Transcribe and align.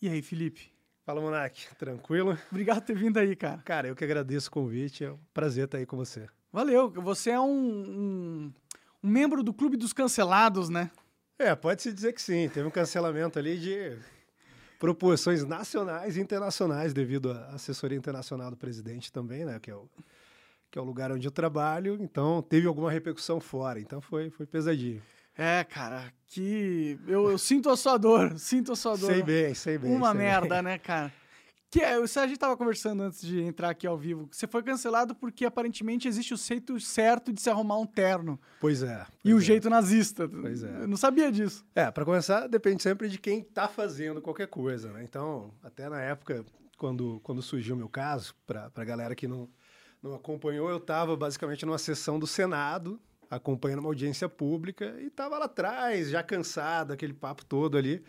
E 0.00 0.08
aí, 0.08 0.22
Felipe? 0.22 0.70
Fala, 1.04 1.20
Monark. 1.20 1.74
Tranquilo? 1.76 2.38
Obrigado 2.52 2.80
por 2.80 2.86
ter 2.86 2.94
vindo 2.94 3.18
aí, 3.18 3.34
cara. 3.34 3.60
Cara, 3.64 3.88
eu 3.88 3.96
que 3.96 4.04
agradeço 4.04 4.48
o 4.48 4.52
convite. 4.52 5.04
É 5.04 5.10
um 5.10 5.18
prazer 5.34 5.64
estar 5.64 5.78
aí 5.78 5.86
com 5.86 5.96
você. 5.96 6.28
Valeu. 6.52 6.88
Você 7.02 7.30
é 7.30 7.40
um, 7.40 7.50
um, 7.50 8.52
um 9.02 9.08
membro 9.08 9.42
do 9.42 9.52
Clube 9.52 9.76
dos 9.76 9.92
Cancelados, 9.92 10.68
né? 10.68 10.88
É, 11.36 11.52
pode-se 11.56 11.92
dizer 11.92 12.12
que 12.12 12.22
sim. 12.22 12.48
Teve 12.48 12.68
um 12.68 12.70
cancelamento 12.70 13.40
ali 13.40 13.58
de 13.58 13.98
proporções 14.78 15.44
nacionais 15.44 16.16
e 16.16 16.20
internacionais 16.20 16.92
devido 16.92 17.32
à 17.32 17.48
assessoria 17.48 17.98
internacional 17.98 18.52
do 18.52 18.56
presidente 18.56 19.12
também, 19.12 19.44
né? 19.44 19.58
Que 19.58 19.72
é 19.72 19.74
o, 19.74 19.88
que 20.70 20.78
é 20.78 20.82
o 20.82 20.84
lugar 20.84 21.10
onde 21.10 21.26
eu 21.26 21.32
trabalho. 21.32 21.98
Então, 22.00 22.40
teve 22.40 22.68
alguma 22.68 22.88
repercussão 22.88 23.40
fora. 23.40 23.80
Então, 23.80 24.00
foi, 24.00 24.30
foi 24.30 24.46
pesadinho. 24.46 25.02
É, 25.38 25.62
cara, 25.62 26.12
que. 26.26 26.98
Eu, 27.06 27.30
eu 27.30 27.38
sinto 27.38 27.70
a 27.70 27.76
sua 27.76 27.96
dor, 27.96 28.36
sinto 28.40 28.72
a 28.72 28.76
sua 28.76 28.96
dor. 28.96 29.12
Sei 29.12 29.22
bem, 29.22 29.54
sei 29.54 29.78
bem. 29.78 29.94
Uma 29.94 30.10
sei 30.10 30.18
merda, 30.18 30.56
bem. 30.56 30.62
né, 30.64 30.78
cara? 30.78 31.12
Que 31.70 31.80
é, 31.80 31.94
a 31.96 32.26
gente 32.26 32.38
tava 32.38 32.56
conversando 32.56 33.02
antes 33.02 33.20
de 33.20 33.42
entrar 33.42 33.68
aqui 33.68 33.86
ao 33.86 33.96
vivo. 33.96 34.26
Você 34.32 34.46
foi 34.46 34.62
cancelado 34.62 35.14
porque 35.14 35.44
aparentemente 35.44 36.08
existe 36.08 36.32
o 36.32 36.36
jeito 36.36 36.80
certo 36.80 37.30
de 37.30 37.42
se 37.42 37.50
arrumar 37.50 37.78
um 37.78 37.84
terno. 37.86 38.40
Pois 38.58 38.82
é. 38.82 39.06
e 39.22 39.32
o 39.32 39.36
pois 39.36 39.44
é. 39.44 39.46
jeito 39.46 39.70
nazista. 39.70 40.26
Pois 40.26 40.62
é. 40.62 40.82
Eu 40.82 40.88
não 40.88 40.96
sabia 40.96 41.30
disso. 41.30 41.64
É, 41.74 41.90
para 41.90 42.06
começar, 42.06 42.48
depende 42.48 42.82
sempre 42.82 43.06
de 43.08 43.18
quem 43.18 43.42
tá 43.42 43.68
fazendo 43.68 44.22
qualquer 44.22 44.48
coisa, 44.48 44.90
né? 44.92 45.04
Então, 45.04 45.52
até 45.62 45.90
na 45.90 46.00
época, 46.00 46.42
quando, 46.78 47.20
quando 47.22 47.42
surgiu 47.42 47.74
o 47.74 47.78
meu 47.78 47.88
caso, 47.88 48.34
para 48.46 48.72
a 48.74 48.84
galera 48.84 49.14
que 49.14 49.28
não, 49.28 49.46
não 50.02 50.14
acompanhou, 50.14 50.70
eu 50.70 50.78
estava 50.78 51.14
basicamente 51.16 51.66
numa 51.66 51.78
sessão 51.78 52.18
do 52.18 52.26
Senado, 52.26 52.98
acompanhando 53.30 53.80
uma 53.80 53.88
audiência 53.88 54.28
pública, 54.28 54.96
e 55.00 55.06
estava 55.06 55.38
lá 55.38 55.44
atrás, 55.44 56.10
já 56.10 56.22
cansado, 56.22 56.92
aquele 56.92 57.12
papo 57.12 57.44
todo 57.44 57.76
ali. 57.76 58.02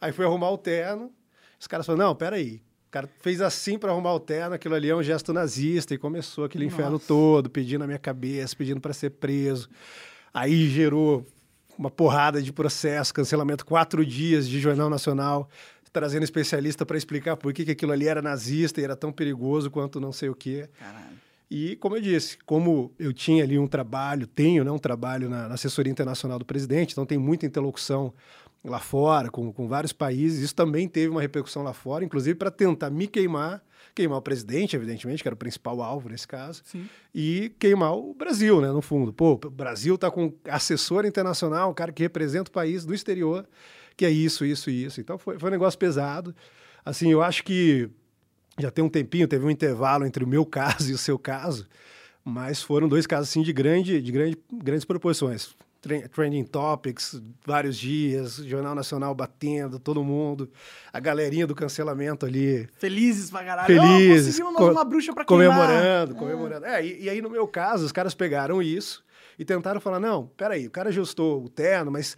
Aí 0.00 0.12
fui 0.12 0.24
arrumar 0.24 0.50
o 0.50 0.58
terno, 0.58 1.12
os 1.58 1.66
caras 1.66 1.86
falaram, 1.86 2.08
não, 2.08 2.14
peraí, 2.14 2.62
o 2.88 2.90
cara 2.90 3.08
fez 3.20 3.40
assim 3.40 3.78
para 3.78 3.92
arrumar 3.92 4.14
o 4.14 4.20
terno, 4.20 4.54
aquilo 4.54 4.74
ali 4.74 4.88
é 4.88 4.96
um 4.96 5.02
gesto 5.02 5.32
nazista, 5.32 5.94
e 5.94 5.98
começou 5.98 6.44
aquele 6.44 6.64
inferno 6.64 6.92
Nossa. 6.92 7.06
todo, 7.06 7.50
pedindo 7.50 7.84
a 7.84 7.86
minha 7.86 7.98
cabeça, 7.98 8.56
pedindo 8.56 8.80
para 8.80 8.92
ser 8.92 9.10
preso. 9.10 9.68
Aí 10.32 10.68
gerou 10.68 11.26
uma 11.76 11.90
porrada 11.90 12.42
de 12.42 12.52
processo, 12.52 13.12
cancelamento, 13.12 13.64
quatro 13.64 14.04
dias 14.04 14.48
de 14.48 14.60
Jornal 14.60 14.90
Nacional, 14.90 15.48
trazendo 15.92 16.22
especialista 16.22 16.86
para 16.86 16.96
explicar 16.96 17.36
por 17.36 17.52
que, 17.52 17.64
que 17.64 17.70
aquilo 17.72 17.92
ali 17.92 18.06
era 18.06 18.22
nazista 18.22 18.80
e 18.80 18.84
era 18.84 18.94
tão 18.94 19.10
perigoso 19.10 19.70
quanto 19.70 20.00
não 20.00 20.12
sei 20.12 20.28
o 20.28 20.34
quê. 20.34 20.68
Caralho. 20.78 21.29
E, 21.50 21.74
como 21.76 21.96
eu 21.96 22.00
disse, 22.00 22.38
como 22.46 22.92
eu 22.96 23.12
tinha 23.12 23.42
ali 23.42 23.58
um 23.58 23.66
trabalho, 23.66 24.26
tenho 24.26 24.62
né, 24.62 24.70
um 24.70 24.78
trabalho 24.78 25.28
na, 25.28 25.48
na 25.48 25.54
assessoria 25.54 25.90
internacional 25.90 26.38
do 26.38 26.44
presidente, 26.44 26.92
então 26.92 27.04
tem 27.04 27.18
muita 27.18 27.44
interlocução 27.44 28.14
lá 28.64 28.78
fora, 28.78 29.30
com, 29.30 29.52
com 29.52 29.66
vários 29.66 29.92
países, 29.92 30.40
isso 30.40 30.54
também 30.54 30.86
teve 30.86 31.08
uma 31.08 31.20
repercussão 31.20 31.62
lá 31.62 31.72
fora, 31.72 32.04
inclusive 32.04 32.36
para 32.36 32.52
tentar 32.52 32.90
me 32.90 33.08
queimar, 33.08 33.60
queimar 33.94 34.18
o 34.18 34.22
presidente, 34.22 34.76
evidentemente, 34.76 35.22
que 35.22 35.28
era 35.28 35.34
o 35.34 35.38
principal 35.38 35.82
alvo 35.82 36.08
nesse 36.08 36.28
caso, 36.28 36.62
Sim. 36.64 36.88
e 37.12 37.52
queimar 37.58 37.96
o 37.96 38.14
Brasil, 38.14 38.60
né, 38.60 38.70
no 38.70 38.82
fundo. 38.82 39.12
Pô, 39.12 39.32
o 39.32 39.50
Brasil 39.50 39.96
está 39.96 40.08
com 40.08 40.32
assessor 40.44 41.04
internacional, 41.04 41.70
um 41.70 41.74
cara 41.74 41.90
que 41.90 42.02
representa 42.02 42.48
o 42.48 42.52
país 42.52 42.84
do 42.84 42.94
exterior, 42.94 43.44
que 43.96 44.04
é 44.04 44.10
isso, 44.10 44.44
isso 44.44 44.70
e 44.70 44.84
isso. 44.84 45.00
Então 45.00 45.18
foi, 45.18 45.36
foi 45.38 45.48
um 45.48 45.52
negócio 45.52 45.78
pesado. 45.78 46.34
Assim, 46.84 47.10
eu 47.10 47.22
acho 47.22 47.42
que 47.42 47.90
já 48.58 48.70
tem 48.70 48.84
um 48.84 48.88
tempinho, 48.88 49.28
teve 49.28 49.44
um 49.44 49.50
intervalo 49.50 50.04
entre 50.06 50.22
o 50.24 50.26
meu 50.28 50.44
caso 50.44 50.88
e 50.90 50.94
o 50.94 50.98
seu 50.98 51.18
caso, 51.18 51.66
mas 52.24 52.62
foram 52.62 52.88
dois 52.88 53.06
casos 53.06 53.28
assim 53.30 53.42
de 53.42 53.52
grande, 53.52 54.00
de 54.00 54.12
grande, 54.12 54.38
grandes 54.52 54.84
proporções. 54.84 55.54
Tre- 55.82 56.06
Trending 56.08 56.44
Topics, 56.44 57.22
vários 57.46 57.78
dias, 57.78 58.34
Jornal 58.36 58.74
Nacional 58.74 59.14
batendo, 59.14 59.78
todo 59.78 60.04
mundo, 60.04 60.50
a 60.92 61.00
galerinha 61.00 61.46
do 61.46 61.54
cancelamento 61.54 62.26
ali 62.26 62.68
Felizes 62.78 63.30
pra 63.30 63.42
caralho. 63.42 63.66
Felizes, 63.66 64.34
Oh, 64.38 64.42
conseguimos 64.42 64.56
co- 64.56 64.70
uma 64.72 64.84
bruxa 64.84 65.14
pra 65.14 65.24
queimar. 65.24 65.46
comemorando, 65.56 66.14
comemorando. 66.16 66.66
É, 66.66 66.84
e, 66.84 67.04
e 67.04 67.08
aí, 67.08 67.22
no 67.22 67.30
meu 67.30 67.48
caso, 67.48 67.86
os 67.86 67.92
caras 67.92 68.14
pegaram 68.14 68.60
isso 68.60 69.02
e 69.38 69.44
tentaram 69.44 69.80
falar: 69.80 69.98
não, 69.98 70.26
peraí, 70.36 70.66
o 70.66 70.70
cara 70.70 70.90
ajustou 70.90 71.42
o 71.42 71.48
terno, 71.48 71.90
mas 71.90 72.14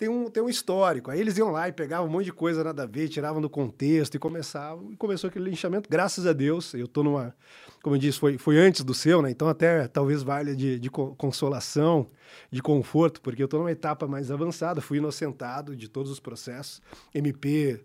tem 0.00 0.08
um, 0.08 0.30
tem 0.30 0.42
um 0.42 0.48
histórico. 0.48 1.10
Aí 1.10 1.20
eles 1.20 1.36
iam 1.36 1.50
lá 1.50 1.68
e 1.68 1.72
pegavam 1.72 2.06
um 2.08 2.10
monte 2.10 2.24
de 2.24 2.32
coisa 2.32 2.64
nada 2.64 2.84
a 2.84 2.86
ver, 2.86 3.06
tiravam 3.10 3.38
do 3.38 3.50
contexto 3.50 4.14
e 4.14 4.18
começavam. 4.18 4.90
E 4.90 4.96
começou 4.96 5.28
aquele 5.28 5.50
linchamento. 5.50 5.90
Graças 5.90 6.26
a 6.26 6.32
Deus, 6.32 6.72
eu 6.72 6.88
tô 6.88 7.02
numa. 7.02 7.36
Como 7.82 7.96
eu 7.96 8.00
disse, 8.00 8.18
foi, 8.18 8.38
foi 8.38 8.56
antes 8.56 8.82
do 8.82 8.94
seu, 8.94 9.20
né? 9.20 9.30
Então 9.30 9.46
até 9.46 9.86
talvez 9.88 10.22
valha 10.22 10.56
de, 10.56 10.78
de 10.78 10.90
co- 10.90 11.14
consolação, 11.16 12.08
de 12.50 12.62
conforto, 12.62 13.20
porque 13.20 13.42
eu 13.42 13.48
tô 13.48 13.58
numa 13.58 13.70
etapa 13.70 14.06
mais 14.06 14.30
avançada, 14.30 14.80
fui 14.80 14.96
inocentado 14.96 15.76
de 15.76 15.86
todos 15.86 16.10
os 16.10 16.18
processos. 16.18 16.80
MP 17.14 17.84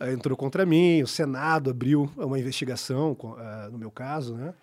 eh, 0.00 0.12
entrou 0.12 0.38
contra 0.38 0.64
mim, 0.64 1.02
o 1.02 1.06
Senado 1.06 1.68
abriu 1.68 2.10
uma 2.16 2.38
investigação, 2.38 3.14
ah, 3.38 3.68
no 3.70 3.76
meu 3.76 3.90
caso, 3.90 4.34
né? 4.34 4.54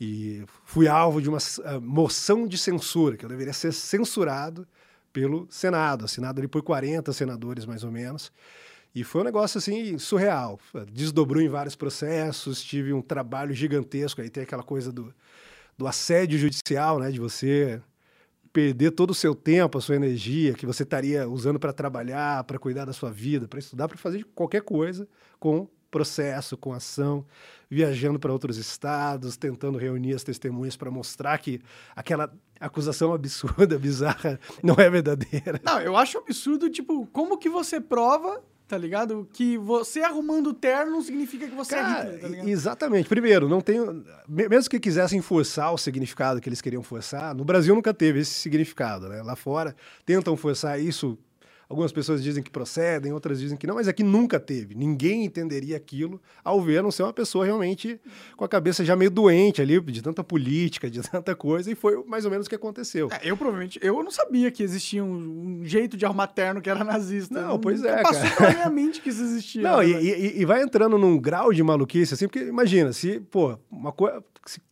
E 0.00 0.44
fui 0.64 0.88
alvo 0.88 1.20
de 1.20 1.28
uma 1.28 1.38
ah, 1.64 1.78
moção 1.78 2.46
de 2.46 2.56
censura, 2.56 3.18
que 3.18 3.24
eu 3.26 3.28
deveria 3.28 3.52
ser 3.52 3.70
censurado 3.72 4.66
pelo 5.12 5.46
Senado, 5.50 6.04
assinado 6.04 6.40
ali 6.40 6.48
por 6.48 6.62
40 6.62 7.12
senadores, 7.12 7.64
mais 7.64 7.84
ou 7.84 7.90
menos. 7.90 8.32
E 8.94 9.04
foi 9.04 9.20
um 9.20 9.24
negócio 9.24 9.58
assim 9.58 9.98
surreal. 9.98 10.58
Desdobrou 10.92 11.42
em 11.42 11.48
vários 11.48 11.76
processos, 11.76 12.62
tive 12.62 12.92
um 12.92 13.02
trabalho 13.02 13.52
gigantesco. 13.52 14.20
Aí 14.20 14.30
tem 14.30 14.42
aquela 14.42 14.62
coisa 14.62 14.90
do, 14.90 15.14
do 15.76 15.86
assédio 15.86 16.38
judicial, 16.38 16.98
né? 16.98 17.10
De 17.10 17.20
você 17.20 17.80
perder 18.52 18.92
todo 18.92 19.10
o 19.10 19.14
seu 19.14 19.34
tempo, 19.34 19.78
a 19.78 19.80
sua 19.80 19.96
energia 19.96 20.54
que 20.54 20.66
você 20.66 20.82
estaria 20.82 21.28
usando 21.28 21.60
para 21.60 21.72
trabalhar, 21.72 22.42
para 22.44 22.58
cuidar 22.58 22.86
da 22.86 22.92
sua 22.92 23.10
vida, 23.10 23.46
para 23.46 23.58
estudar, 23.58 23.86
para 23.86 23.98
fazer 23.98 24.24
qualquer 24.34 24.62
coisa 24.62 25.06
com 25.38 25.68
processo, 25.90 26.56
com 26.56 26.72
ação, 26.72 27.24
viajando 27.70 28.18
para 28.18 28.32
outros 28.32 28.56
estados, 28.56 29.36
tentando 29.36 29.78
reunir 29.78 30.14
as 30.14 30.22
testemunhas 30.22 30.76
para 30.76 30.90
mostrar 30.90 31.38
que 31.38 31.60
aquela 31.94 32.32
acusação 32.60 33.12
absurda, 33.12 33.78
bizarra, 33.80 34.38
não 34.62 34.74
é 34.76 34.88
verdadeira. 34.90 35.60
Não, 35.64 35.80
eu 35.80 35.96
acho 35.96 36.18
absurdo, 36.18 36.68
tipo, 36.70 37.06
como 37.12 37.38
que 37.38 37.48
você 37.48 37.80
prova, 37.80 38.42
tá 38.66 38.76
ligado? 38.76 39.26
Que 39.32 39.56
você 39.56 40.00
arrumando 40.00 40.48
o 40.48 40.54
terno 40.54 40.92
não 40.92 41.02
significa 41.02 41.46
que 41.48 41.54
você 41.54 41.74
é 41.74 41.78
Cara, 41.80 42.02
Hitler, 42.04 42.20
tá 42.20 42.28
ligado? 42.28 42.48
exatamente. 42.48 43.08
Primeiro, 43.08 43.48
não 43.48 43.60
tem. 43.60 43.80
me- 44.28 44.48
Mesmo 44.48 44.68
que 44.70 44.78
quisessem 44.78 45.20
forçar 45.22 45.72
o 45.72 45.78
significado 45.78 46.40
que 46.40 46.48
eles 46.48 46.60
queriam 46.60 46.82
forçar, 46.82 47.34
no 47.34 47.44
Brasil 47.44 47.74
nunca 47.74 47.94
teve 47.94 48.20
esse 48.20 48.34
significado, 48.34 49.08
né? 49.08 49.22
Lá 49.22 49.34
fora 49.36 49.74
tentam 50.04 50.36
forçar 50.36 50.78
isso. 50.80 51.16
Algumas 51.70 51.92
pessoas 51.92 52.22
dizem 52.22 52.42
que 52.42 52.50
procedem, 52.50 53.12
outras 53.12 53.38
dizem 53.38 53.58
que 53.58 53.66
não, 53.66 53.74
mas 53.74 53.86
aqui 53.88 54.02
nunca 54.02 54.40
teve. 54.40 54.74
Ninguém 54.74 55.24
entenderia 55.26 55.76
aquilo 55.76 56.18
ao 56.42 56.62
ver, 56.62 56.78
a 56.78 56.82
não 56.82 56.90
ser 56.90 57.02
uma 57.02 57.12
pessoa 57.12 57.44
realmente 57.44 58.00
com 58.38 58.44
a 58.44 58.48
cabeça 58.48 58.82
já 58.86 58.96
meio 58.96 59.10
doente 59.10 59.60
ali, 59.60 59.78
de 59.78 60.00
tanta 60.00 60.24
política, 60.24 60.88
de 60.90 61.02
tanta 61.06 61.34
coisa, 61.36 61.70
e 61.70 61.74
foi 61.74 62.02
mais 62.06 62.24
ou 62.24 62.30
menos 62.30 62.46
o 62.46 62.48
que 62.48 62.54
aconteceu. 62.56 63.08
É, 63.12 63.20
eu 63.30 63.36
provavelmente, 63.36 63.78
eu 63.82 64.02
não 64.02 64.10
sabia 64.10 64.50
que 64.50 64.62
existia 64.62 65.04
um, 65.04 65.58
um 65.60 65.64
jeito 65.64 65.94
de 65.94 66.06
arrumar 66.06 66.28
terno 66.28 66.62
que 66.62 66.70
era 66.70 66.82
nazista. 66.82 67.38
Não, 67.38 67.58
pois 67.58 67.84
é, 67.84 68.02
Passou 68.02 68.22
cara. 68.30 68.36
pela 68.36 68.50
minha 68.54 68.70
mente 68.70 69.02
que 69.02 69.10
isso 69.10 69.22
existia. 69.22 69.60
Não, 69.60 69.78
né, 69.80 69.88
e, 69.88 69.92
e- 70.38 70.40
e 70.40 70.44
vai 70.46 70.62
entrando 70.62 70.96
num 70.96 71.18
grau 71.20 71.52
de 71.52 71.62
maluquice, 71.62 72.14
assim, 72.14 72.26
porque 72.28 72.46
imagina, 72.46 72.94
se, 72.94 73.20
pô, 73.20 73.58
uma 73.70 73.92
coisa. 73.92 74.24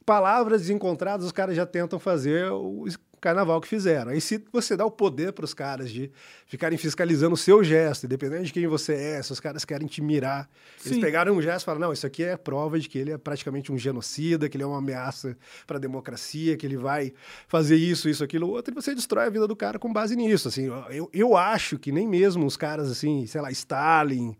Palavras 0.07 0.63
desencontradas, 0.63 1.27
os 1.27 1.33
caras 1.33 1.57
já 1.57 1.67
tentam 1.67 1.99
fazer 1.99 2.49
o 2.53 2.87
carnaval 3.21 3.61
que 3.61 3.69
fizeram. 3.69 4.13
Aí, 4.13 4.21
se 4.21 4.43
você 4.53 4.77
dá 4.77 4.85
o 4.85 4.91
poder 4.91 5.33
para 5.33 5.45
os 5.45 5.55
caras 5.55 5.91
de 5.91 6.11
ficarem 6.47 6.79
fiscalizando 6.79 7.35
o 7.35 7.37
seu 7.37 7.63
gesto, 7.65 8.05
independente 8.07 8.47
de 8.47 8.53
quem 8.53 8.67
você 8.67 8.95
é, 8.95 9.23
se 9.23 9.33
os 9.33 9.41
caras 9.41 9.65
querem 9.65 9.87
te 9.87 10.01
mirar, 10.01 10.49
eles 10.85 10.97
Sim. 10.97 11.01
pegaram 11.01 11.35
um 11.35 11.43
gesto 11.43 11.63
e 11.63 11.65
falaram: 11.65 11.87
não, 11.87 11.93
isso 11.93 12.07
aqui 12.07 12.23
é 12.23 12.37
prova 12.37 12.79
de 12.79 12.89
que 12.89 12.99
ele 12.99 13.13
é 13.13 13.19
praticamente 13.19 13.73
um 13.73 13.79
genocida, 13.79 14.49
que 14.49 14.57
ele 14.57 14.65
é 14.65 14.67
uma 14.67 14.79
ameaça 14.79 15.37
para 15.67 15.77
a 15.77 15.81
democracia, 15.81 16.57
que 16.57 16.67
ele 16.67 16.77
vai 16.77 17.13
fazer 17.49 17.77
isso, 17.77 18.09
isso, 18.09 18.23
aquilo, 18.23 18.49
outro, 18.49 18.73
e 18.73 18.75
você 18.75 18.95
destrói 18.95 19.27
a 19.27 19.31
vida 19.31 19.47
do 19.47 19.57
cara 19.57 19.79
com 19.79 19.93
base 19.93 20.15
nisso. 20.15 20.49
Assim, 20.49 20.71
eu, 20.91 21.11
eu 21.13 21.37
acho 21.37 21.79
que 21.79 21.91
nem 21.91 22.07
mesmo 22.07 22.47
os 22.47 22.57
caras, 22.57 22.91
assim, 22.91 23.27
sei 23.27 23.41
lá, 23.41 23.51
Stalin. 23.51 24.37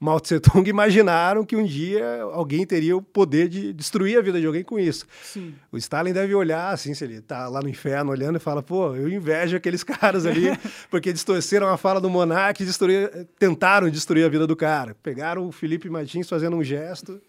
Mao 0.00 0.20
Tse 0.20 0.38
Tung 0.38 0.66
imaginaram 0.68 1.44
que 1.44 1.56
um 1.56 1.64
dia 1.64 2.22
alguém 2.32 2.64
teria 2.64 2.96
o 2.96 3.02
poder 3.02 3.48
de 3.48 3.72
destruir 3.72 4.18
a 4.18 4.22
vida 4.22 4.40
de 4.40 4.46
alguém 4.46 4.62
com 4.62 4.78
isso. 4.78 5.06
Sim. 5.22 5.54
O 5.72 5.76
Stalin 5.76 6.12
deve 6.12 6.34
olhar, 6.34 6.72
assim, 6.72 6.94
se 6.94 7.04
ele 7.04 7.20
tá 7.20 7.48
lá 7.48 7.60
no 7.60 7.68
inferno 7.68 8.10
olhando 8.10 8.36
e 8.36 8.38
fala, 8.40 8.62
pô, 8.62 8.94
eu 8.94 9.08
invejo 9.08 9.56
aqueles 9.56 9.82
caras 9.84 10.24
ali, 10.26 10.46
porque 10.90 11.12
distorceram 11.12 11.68
a 11.68 11.76
fala 11.76 12.00
do 12.00 12.08
monarca 12.08 12.62
e 12.62 12.66
destruir, 12.66 13.26
tentaram 13.38 13.90
destruir 13.90 14.24
a 14.24 14.28
vida 14.28 14.46
do 14.46 14.54
cara. 14.54 14.94
Pegaram 15.02 15.46
o 15.46 15.52
Felipe 15.52 15.90
Martins 15.90 16.28
fazendo 16.28 16.56
um 16.56 16.62
gesto, 16.62 17.20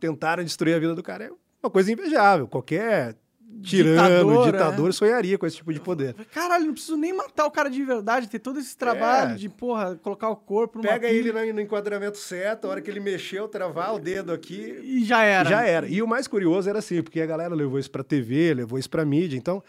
tentaram 0.00 0.42
destruir 0.42 0.74
a 0.74 0.78
vida 0.78 0.94
do 0.94 1.02
cara. 1.02 1.24
É 1.24 1.30
uma 1.62 1.70
coisa 1.70 1.92
invejável. 1.92 2.46
Qualquer 2.46 3.16
tirano, 3.64 4.08
Ditador, 4.30 4.52
ditador, 4.52 4.88
é. 4.90 4.92
sonharia 4.92 5.38
com 5.38 5.46
esse 5.46 5.56
tipo 5.56 5.72
de 5.72 5.80
poder. 5.80 6.14
Caralho, 6.32 6.66
não 6.66 6.72
preciso 6.72 6.96
nem 6.96 7.12
matar 7.12 7.46
o 7.46 7.50
cara 7.50 7.68
de 7.68 7.82
verdade, 7.84 8.28
ter 8.28 8.38
todo 8.38 8.58
esse 8.58 8.76
trabalho 8.76 9.32
É. 9.32 9.34
de, 9.36 9.48
porra, 9.48 9.96
colocar 10.02 10.28
o 10.28 10.36
corpo 10.36 10.78
numa 10.78 10.88
Pega 10.92 11.08
pilha 11.08 11.18
ele 11.30 11.32
no 11.32 11.54
no 11.54 11.60
enquadramento 11.60 12.18
certo, 12.18 12.66
a 12.66 12.70
hora 12.70 12.80
que 12.80 12.90
ele 12.90 13.00
mexeu, 13.00 13.48
travar 13.48 13.94
o 13.94 13.98
dedo 13.98 14.32
aqui, 14.32 14.78
e 14.82 15.04
já 15.04 15.22
era. 15.24 15.48
Já 15.48 15.62
era. 15.66 15.86
E 15.88 16.02
o 16.02 16.06
mais 16.06 16.26
curioso 16.28 16.68
era 16.68 16.78
assim, 16.78 17.02
porque 17.02 17.20
a 17.20 17.26
galera 17.26 17.54
levou 17.54 17.78
isso 17.78 17.90
pra 17.90 18.02
TV, 18.04 18.54
levou 18.54 18.78
isso 18.78 18.90
pra 18.90 19.04
mídia. 19.04 19.36
Então, 19.36 19.62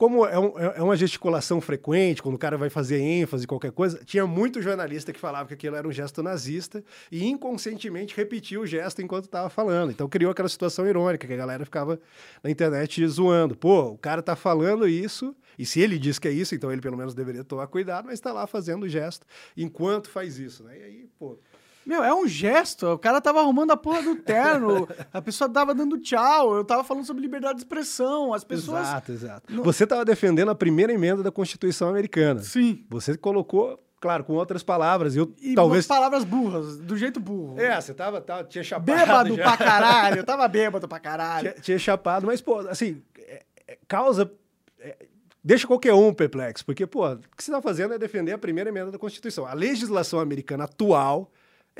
como 0.00 0.24
é, 0.24 0.38
um, 0.38 0.58
é, 0.58 0.82
uma 0.82 0.96
gesticulação 0.96 1.60
frequente, 1.60 2.22
quando 2.22 2.34
o 2.34 2.38
cara 2.38 2.56
vai 2.56 2.70
fazer 2.70 3.00
ênfase, 3.00 3.46
qualquer 3.46 3.70
coisa, 3.70 4.00
tinha 4.02 4.26
muito 4.26 4.62
jornalista 4.62 5.12
que 5.12 5.20
falava 5.20 5.46
que 5.46 5.52
aquilo 5.52 5.76
era 5.76 5.86
um 5.86 5.92
gesto 5.92 6.22
nazista 6.22 6.82
e 7.12 7.26
inconscientemente 7.26 8.16
repetia 8.16 8.58
o 8.58 8.66
gesto 8.66 9.02
enquanto 9.02 9.26
estava 9.26 9.50
falando. 9.50 9.90
Então 9.90 10.08
criou 10.08 10.32
aquela 10.32 10.48
situação 10.48 10.86
irônica 10.86 11.26
que 11.26 11.34
a 11.34 11.36
galera 11.36 11.66
ficava 11.66 12.00
na 12.42 12.50
internet 12.50 13.06
zoando. 13.08 13.54
Pô, 13.54 13.88
o 13.88 13.98
cara 13.98 14.22
tá 14.22 14.34
falando 14.34 14.88
isso, 14.88 15.36
e 15.58 15.66
se 15.66 15.82
ele 15.82 15.98
diz 15.98 16.18
que 16.18 16.28
é 16.28 16.30
isso, 16.30 16.54
então 16.54 16.72
ele 16.72 16.80
pelo 16.80 16.96
menos 16.96 17.12
deveria 17.12 17.44
tomar 17.44 17.66
cuidado, 17.66 18.06
mas 18.06 18.14
está 18.14 18.32
lá 18.32 18.46
fazendo 18.46 18.84
o 18.84 18.88
gesto 18.88 19.26
enquanto 19.54 20.08
faz 20.08 20.38
isso, 20.38 20.64
né? 20.64 20.78
E 20.78 20.82
aí, 20.82 21.08
pô. 21.18 21.38
Meu, 21.84 22.04
é 22.04 22.14
um 22.14 22.26
gesto. 22.26 22.86
O 22.86 22.98
cara 22.98 23.20
tava 23.20 23.40
arrumando 23.40 23.70
a 23.70 23.76
porra 23.76 24.02
do 24.02 24.16
terno, 24.16 24.88
a 25.12 25.22
pessoa 25.22 25.48
tava 25.48 25.74
dando 25.74 25.98
tchau, 25.98 26.54
eu 26.54 26.64
tava 26.64 26.84
falando 26.84 27.04
sobre 27.04 27.22
liberdade 27.22 27.54
de 27.54 27.60
expressão, 27.60 28.34
as 28.34 28.44
pessoas... 28.44 28.82
Exato, 28.82 29.12
exato. 29.12 29.52
No... 29.52 29.62
Você 29.62 29.86
tava 29.86 30.04
defendendo 30.04 30.50
a 30.50 30.54
primeira 30.54 30.92
emenda 30.92 31.22
da 31.22 31.30
Constituição 31.30 31.88
americana. 31.88 32.42
Sim. 32.42 32.84
Você 32.90 33.16
colocou 33.16 33.82
claro, 34.00 34.24
com 34.24 34.32
outras 34.32 34.62
palavras. 34.62 35.14
Eu 35.14 35.32
e 35.40 35.54
talvez 35.54 35.86
palavras 35.86 36.24
burras, 36.24 36.78
do 36.78 36.96
jeito 36.96 37.20
burro. 37.20 37.60
É, 37.60 37.78
você 37.80 37.92
tava, 37.92 38.20
tava 38.20 38.44
tinha 38.44 38.64
chapado. 38.64 38.86
Bêbado 38.86 39.36
já. 39.36 39.42
pra 39.42 39.56
caralho, 39.56 40.16
eu 40.16 40.24
tava 40.24 40.48
bêbado 40.48 40.88
pra 40.88 40.98
caralho. 40.98 41.50
Tinha, 41.50 41.62
tinha 41.62 41.78
chapado, 41.78 42.26
mas 42.26 42.40
pô, 42.40 42.60
assim, 42.60 43.02
é, 43.18 43.42
é, 43.68 43.78
causa 43.86 44.30
é, 44.78 44.96
deixa 45.44 45.66
qualquer 45.66 45.92
um 45.92 46.12
perplexo, 46.12 46.64
porque 46.64 46.86
pô, 46.86 47.06
o 47.06 47.18
que 47.18 47.44
você 47.44 47.50
está 47.50 47.60
fazendo 47.60 47.94
é 47.94 47.98
defender 47.98 48.32
a 48.32 48.38
primeira 48.38 48.70
emenda 48.70 48.90
da 48.90 48.98
Constituição. 48.98 49.46
A 49.46 49.52
legislação 49.52 50.18
americana 50.18 50.64
atual 50.64 51.30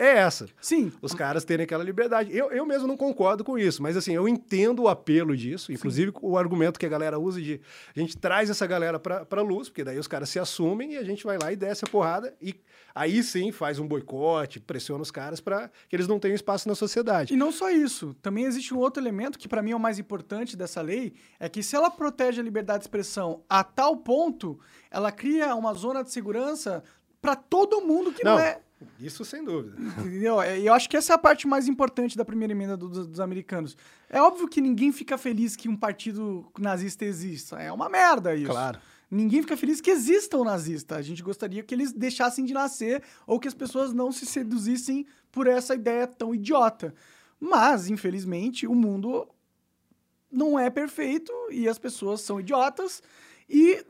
é 0.01 0.17
essa. 0.17 0.49
Sim. 0.59 0.91
Os 1.03 1.13
caras 1.13 1.45
terem 1.45 1.65
aquela 1.65 1.85
liberdade. 1.85 2.35
Eu, 2.35 2.51
eu 2.51 2.65
mesmo 2.65 2.89
não 2.89 2.97
concordo 2.97 3.45
com 3.45 3.59
isso, 3.59 3.83
mas 3.83 3.99
assim, 3.99 4.15
eu 4.15 4.27
entendo 4.27 4.85
o 4.85 4.89
apelo 4.89 5.37
disso, 5.37 5.71
inclusive 5.71 6.11
Sim. 6.11 6.19
o 6.23 6.39
argumento 6.39 6.81
que 6.81 6.87
a 6.87 6.89
galera 6.89 7.19
usa 7.19 7.39
de 7.39 7.61
a 7.95 8.01
gente 8.01 8.17
traz 8.17 8.49
essa 8.49 8.67
galera 8.67 8.99
para 8.99 9.27
a 9.31 9.43
luz, 9.43 9.69
porque 9.69 9.85
daí 9.85 9.99
os 9.99 10.09
caras 10.09 10.31
se 10.31 10.39
assumem 10.39 10.95
e 10.95 10.97
a 10.97 11.05
gente 11.05 11.23
vai 11.23 11.37
lá 11.37 11.53
e 11.53 11.57
desce 11.57 11.85
a 11.85 11.89
porrada 11.89 12.35
e 12.41 12.55
aí 12.95 13.23
sim 13.23 13.53
faz 13.53 13.79
um 13.79 13.87
boicote, 13.87 14.59
pressiona 14.59 15.03
os 15.03 15.11
caras 15.11 15.39
para 15.39 15.71
que 15.87 15.95
eles 15.95 16.09
não 16.09 16.19
tenham 16.19 16.35
espaço 16.35 16.67
na 16.67 16.75
sociedade. 16.75 17.35
E 17.35 17.37
não 17.37 17.53
só 17.53 17.71
isso, 17.71 18.15
também 18.23 18.45
existe 18.45 18.73
um 18.73 18.79
outro 18.79 19.03
elemento 19.03 19.39
que 19.39 19.49
para 19.49 19.63
mim 19.63 19.73
é 19.73 19.77
o 19.77 19.81
mais 19.81 19.99
importante 19.99 20.57
dessa 20.57 20.81
lei, 20.81 21.13
é 21.39 21.47
que 21.47 21.63
se 21.63 21.77
ela 21.77 21.91
protege 21.91 22.41
a 22.41 22.45
liberdade 22.45 22.79
de 22.79 22.85
expressão 22.85 23.43
a 23.49 23.63
tal 23.63 23.99
ponto, 23.99 24.59
ela 24.91 25.13
cria 25.13 25.55
uma 25.55 25.75
zona 25.75 26.03
de 26.03 26.11
segurança 26.11 26.83
para 27.21 27.37
todo 27.37 27.83
mundo 27.83 28.13
que 28.13 28.25
não, 28.25 28.37
não 28.37 28.41
é 28.41 28.61
isso 28.99 29.25
sem 29.25 29.45
dúvida. 29.45 29.77
Entendeu? 30.01 30.41
É, 30.41 30.59
e 30.59 30.67
eu 30.67 30.75
acho 30.75 30.89
que 30.89 30.97
essa 30.97 31.13
é 31.13 31.17
a 31.17 31.19
parte 31.19 31.47
mais 31.47 31.69
importante 31.69 32.17
da 32.17 32.25
primeira 32.25 32.53
emenda 32.53 32.77
do, 32.77 32.89
dos, 32.89 33.07
dos 33.07 33.21
americanos. 33.21 33.77
É 34.09 34.21
óbvio 34.21 34.49
que 34.49 34.61
ninguém 34.61 34.93
fica 34.93 35.17
feliz 35.19 35.57
que 35.57 35.69
um 35.69 35.77
partido 35.77 36.51
nazista 36.59 37.05
exista. 37.05 37.57
É 37.57 37.73
uma 37.73 37.89
merda 37.89 38.35
isso. 38.35 38.51
Claro. 38.51 38.81
Ninguém 39.11 39.43
fica 39.43 39.57
feliz 39.57 39.81
que 39.81 39.91
exista 39.91 40.37
um 40.37 40.45
nazista. 40.45 40.97
A 40.97 41.03
gente 41.03 41.23
gostaria 41.23 41.63
que 41.63 41.75
eles 41.75 41.93
deixassem 41.93 42.45
de 42.45 42.55
nascer 42.55 43.03
ou 43.27 43.41
que 43.41 43.49
as 43.49 43.55
pessoas 43.55 43.93
não 43.93 44.13
se 44.13 44.25
seduzissem 44.25 45.05
por 45.33 45.49
essa 45.49 45.75
ideia 45.75 46.07
tão 46.07 46.35
idiota. 46.35 46.95
Mas, 47.41 47.89
infelizmente, 47.89 48.67
o 48.67 48.75
mundo 48.75 49.27
não 50.31 50.59
é 50.59 50.71
perfeito 50.71 51.33
e 51.51 51.69
as 51.69 51.79
pessoas 51.79 52.21
são 52.21 52.39
idiotas. 52.39 53.03
E 53.49 53.85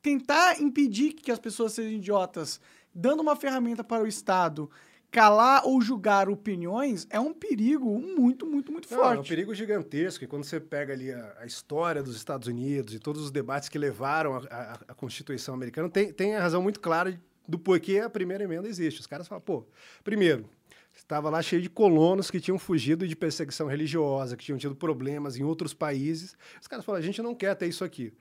tentar 0.00 0.60
impedir 0.60 1.14
que 1.14 1.32
as 1.32 1.38
pessoas 1.38 1.72
sejam 1.72 1.92
idiotas 1.92 2.60
dando 2.94 3.20
uma 3.20 3.36
ferramenta 3.36 3.82
para 3.84 4.02
o 4.02 4.06
Estado 4.06 4.70
calar 5.10 5.66
ou 5.66 5.80
julgar 5.82 6.28
opiniões 6.28 7.06
é 7.10 7.18
um 7.18 7.34
perigo 7.34 7.98
muito, 7.98 8.46
muito, 8.46 8.70
muito 8.70 8.88
forte. 8.88 9.16
é 9.16 9.20
um 9.20 9.24
perigo 9.24 9.54
gigantesco. 9.54 10.24
E 10.24 10.26
quando 10.26 10.44
você 10.44 10.60
pega 10.60 10.92
ali 10.92 11.12
a, 11.12 11.36
a, 11.40 11.46
história 11.46 12.02
dos 12.02 12.16
Estados 12.16 12.46
Unidos 12.46 12.94
e 12.94 12.98
todos 12.98 13.22
os 13.22 13.30
debates 13.30 13.68
que 13.68 13.78
levaram 13.78 14.36
a, 14.36 14.78
a, 14.88 14.94
Constituição 14.94 15.54
americana, 15.54 15.88
tem, 15.88 16.12
tem 16.12 16.36
a 16.36 16.40
razão 16.40 16.62
muito 16.62 16.80
clara 16.80 17.20
do 17.46 17.58
porquê 17.58 17.98
a 17.98 18.08
primeira 18.08 18.44
emenda 18.44 18.68
existe. 18.68 19.00
Os 19.00 19.06
caras 19.06 19.26
falam, 19.26 19.42
pô, 19.42 19.66
primeiro, 20.04 20.48
estava 20.94 21.28
lá 21.28 21.42
cheio 21.42 21.60
de 21.60 21.68
colonos 21.68 22.30
que 22.30 22.40
tinham 22.40 22.58
fugido 22.58 23.06
de 23.08 23.16
perseguição 23.16 23.66
religiosa, 23.66 24.36
que 24.36 24.44
tinham 24.44 24.58
tido 24.58 24.76
problemas 24.76 25.36
em 25.36 25.42
outros 25.42 25.74
países. 25.74 26.36
Os 26.60 26.68
caras 26.68 26.84
falam, 26.84 27.00
a 27.00 27.04
gente 27.04 27.20
não 27.20 27.34
quer 27.34 27.56
ter 27.56 27.66
isso 27.66 27.82
aqui. 27.82 28.12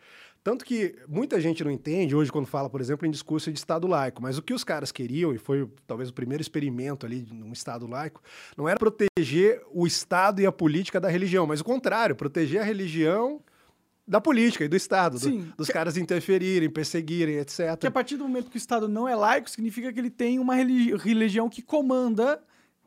Tanto 0.43 0.63
que 0.63 0.95
muita 1.07 1.39
gente 1.39 1.63
não 1.63 1.71
entende 1.71 2.15
hoje 2.15 2.31
quando 2.31 2.45
fala, 2.45 2.69
por 2.69 2.79
exemplo, 2.79 3.05
em 3.05 3.11
discurso 3.11 3.51
de 3.51 3.59
Estado 3.59 3.87
laico, 3.87 4.21
mas 4.21 4.37
o 4.37 4.41
que 4.41 4.53
os 4.53 4.63
caras 4.63 4.91
queriam, 4.91 5.33
e 5.33 5.37
foi 5.37 5.69
talvez 5.85 6.09
o 6.09 6.13
primeiro 6.13 6.41
experimento 6.41 7.05
ali 7.05 7.27
num 7.31 7.51
Estado 7.51 7.85
laico, 7.85 8.21
não 8.57 8.67
era 8.67 8.79
proteger 8.79 9.61
o 9.71 9.85
Estado 9.85 10.41
e 10.41 10.45
a 10.45 10.51
política 10.51 10.99
da 10.99 11.09
religião, 11.09 11.45
mas 11.45 11.59
o 11.59 11.63
contrário, 11.63 12.15
proteger 12.15 12.61
a 12.61 12.63
religião 12.63 13.41
da 14.07 14.19
política 14.19 14.65
e 14.65 14.67
do 14.67 14.75
Estado, 14.75 15.19
do, 15.19 15.37
dos 15.55 15.67
que... 15.67 15.73
caras 15.73 15.95
interferirem, 15.95 16.69
perseguirem, 16.69 17.35
etc. 17.35 17.77
Que 17.79 17.85
a 17.85 17.91
partir 17.91 18.17
do 18.17 18.23
momento 18.23 18.49
que 18.49 18.55
o 18.55 18.57
Estado 18.57 18.87
não 18.87 19.07
é 19.07 19.15
laico, 19.15 19.47
significa 19.49 19.93
que 19.93 19.99
ele 19.99 20.09
tem 20.09 20.39
uma 20.39 20.55
religião 20.55 21.47
que 21.47 21.61
comanda 21.61 22.41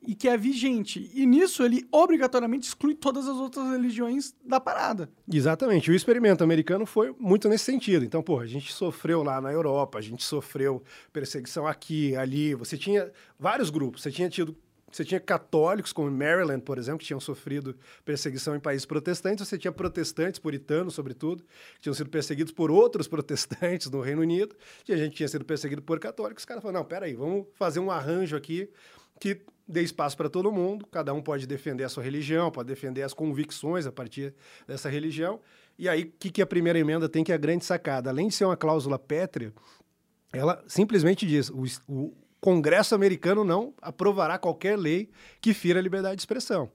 e 0.06 0.14
que 0.14 0.28
é 0.28 0.36
vigente. 0.36 1.10
E 1.14 1.24
nisso 1.24 1.62
ele 1.64 1.86
obrigatoriamente 1.90 2.66
exclui 2.66 2.94
todas 2.94 3.28
as 3.28 3.36
outras 3.36 3.70
religiões 3.70 4.34
da 4.44 4.60
parada. 4.60 5.08
Exatamente. 5.32 5.90
O 5.90 5.94
experimento 5.94 6.42
americano 6.42 6.84
foi 6.84 7.14
muito 7.18 7.48
nesse 7.48 7.64
sentido. 7.64 8.04
Então, 8.04 8.22
pô, 8.22 8.40
a 8.40 8.46
gente 8.46 8.72
sofreu 8.72 9.22
lá 9.22 9.40
na 9.40 9.52
Europa, 9.52 9.98
a 9.98 10.02
gente 10.02 10.24
sofreu 10.24 10.82
perseguição 11.12 11.66
aqui, 11.66 12.16
ali. 12.16 12.54
Você 12.54 12.76
tinha 12.76 13.10
vários 13.38 13.70
grupos. 13.70 14.02
Você 14.02 14.10
tinha 14.10 14.28
tido 14.28 14.56
você 14.90 15.06
tinha 15.06 15.18
católicos, 15.18 15.90
como 15.90 16.10
Maryland, 16.10 16.62
por 16.62 16.76
exemplo, 16.76 16.98
que 16.98 17.06
tinham 17.06 17.18
sofrido 17.18 17.74
perseguição 18.04 18.54
em 18.54 18.60
países 18.60 18.84
protestantes. 18.84 19.48
Você 19.48 19.56
tinha 19.56 19.72
protestantes, 19.72 20.38
puritanos, 20.38 20.92
sobretudo, 20.92 21.42
que 21.76 21.80
tinham 21.80 21.94
sido 21.94 22.10
perseguidos 22.10 22.52
por 22.52 22.70
outros 22.70 23.08
protestantes 23.08 23.90
no 23.90 24.02
Reino 24.02 24.20
Unido. 24.20 24.54
E 24.86 24.92
a 24.92 24.96
gente 24.98 25.16
tinha 25.16 25.28
sido 25.28 25.46
perseguido 25.46 25.80
por 25.80 25.98
católicos. 25.98 26.42
Os 26.42 26.44
caras 26.44 26.62
falaram, 26.62 26.80
não, 26.80 26.86
peraí, 26.86 27.14
vamos 27.14 27.46
fazer 27.54 27.80
um 27.80 27.90
arranjo 27.90 28.36
aqui 28.36 28.68
que 29.18 29.40
dê 29.72 29.82
espaço 29.82 30.16
para 30.16 30.28
todo 30.28 30.52
mundo, 30.52 30.86
cada 30.86 31.12
um 31.14 31.22
pode 31.22 31.46
defender 31.46 31.84
a 31.84 31.88
sua 31.88 32.02
religião, 32.02 32.50
pode 32.50 32.68
defender 32.68 33.02
as 33.02 33.14
convicções 33.14 33.86
a 33.86 33.92
partir 33.92 34.34
dessa 34.66 34.88
religião. 34.88 35.40
E 35.78 35.88
aí, 35.88 36.04
o 36.04 36.12
que, 36.18 36.30
que 36.30 36.42
a 36.42 36.46
primeira 36.46 36.78
emenda 36.78 37.08
tem 37.08 37.24
que 37.24 37.32
é 37.32 37.34
a 37.34 37.38
grande 37.38 37.64
sacada? 37.64 38.10
Além 38.10 38.28
de 38.28 38.34
ser 38.34 38.44
uma 38.44 38.56
cláusula 38.56 38.98
pétrea, 38.98 39.52
ela 40.32 40.62
simplesmente 40.66 41.26
diz: 41.26 41.48
o, 41.50 41.64
o 41.88 42.14
Congresso 42.40 42.94
americano 42.94 43.44
não 43.44 43.72
aprovará 43.80 44.38
qualquer 44.38 44.76
lei 44.76 45.08
que 45.40 45.54
fira 45.54 45.78
a 45.78 45.82
liberdade 45.82 46.16
de 46.16 46.22
expressão. 46.22 46.70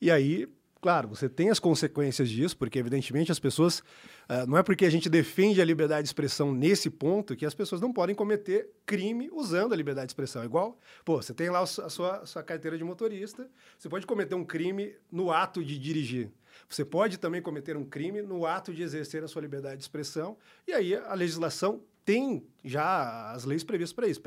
E 0.00 0.10
aí, 0.10 0.48
claro, 0.80 1.08
você 1.08 1.28
tem 1.28 1.50
as 1.50 1.58
consequências 1.58 2.28
disso, 2.28 2.56
porque 2.56 2.78
evidentemente 2.78 3.32
as 3.32 3.38
pessoas. 3.38 3.80
Uh, 4.28 4.46
não 4.46 4.58
é 4.58 4.62
porque 4.62 4.84
a 4.84 4.90
gente 4.90 5.08
defende 5.08 5.60
a 5.60 5.64
liberdade 5.64 6.02
de 6.02 6.08
expressão 6.08 6.52
nesse 6.52 6.90
ponto 6.90 7.34
que 7.34 7.46
as 7.46 7.54
pessoas 7.54 7.80
não 7.80 7.92
podem 7.92 8.14
cometer 8.14 8.70
crime 8.84 9.30
usando 9.32 9.72
a 9.72 9.76
liberdade 9.76 10.06
de 10.06 10.10
expressão. 10.10 10.44
Igual, 10.44 10.78
pô, 11.04 11.20
você 11.20 11.32
tem 11.32 11.48
lá 11.48 11.60
a 11.60 11.66
sua, 11.66 12.18
a 12.18 12.26
sua 12.26 12.42
carteira 12.42 12.76
de 12.76 12.84
motorista, 12.84 13.48
você 13.78 13.88
pode 13.88 14.06
cometer 14.06 14.34
um 14.34 14.44
crime 14.44 14.94
no 15.10 15.30
ato 15.30 15.64
de 15.64 15.78
dirigir. 15.78 16.30
Você 16.68 16.84
pode 16.84 17.18
também 17.18 17.40
cometer 17.40 17.76
um 17.76 17.84
crime 17.84 18.20
no 18.20 18.44
ato 18.44 18.74
de 18.74 18.82
exercer 18.82 19.24
a 19.24 19.28
sua 19.28 19.42
liberdade 19.42 19.76
de 19.76 19.82
expressão, 19.82 20.36
e 20.66 20.72
aí 20.72 20.94
a 20.94 21.14
legislação 21.14 21.82
tem 22.04 22.42
já 22.64 23.32
as 23.32 23.44
leis 23.44 23.62
previstas 23.62 23.92
para 23.92 24.08
isso. 24.08 24.22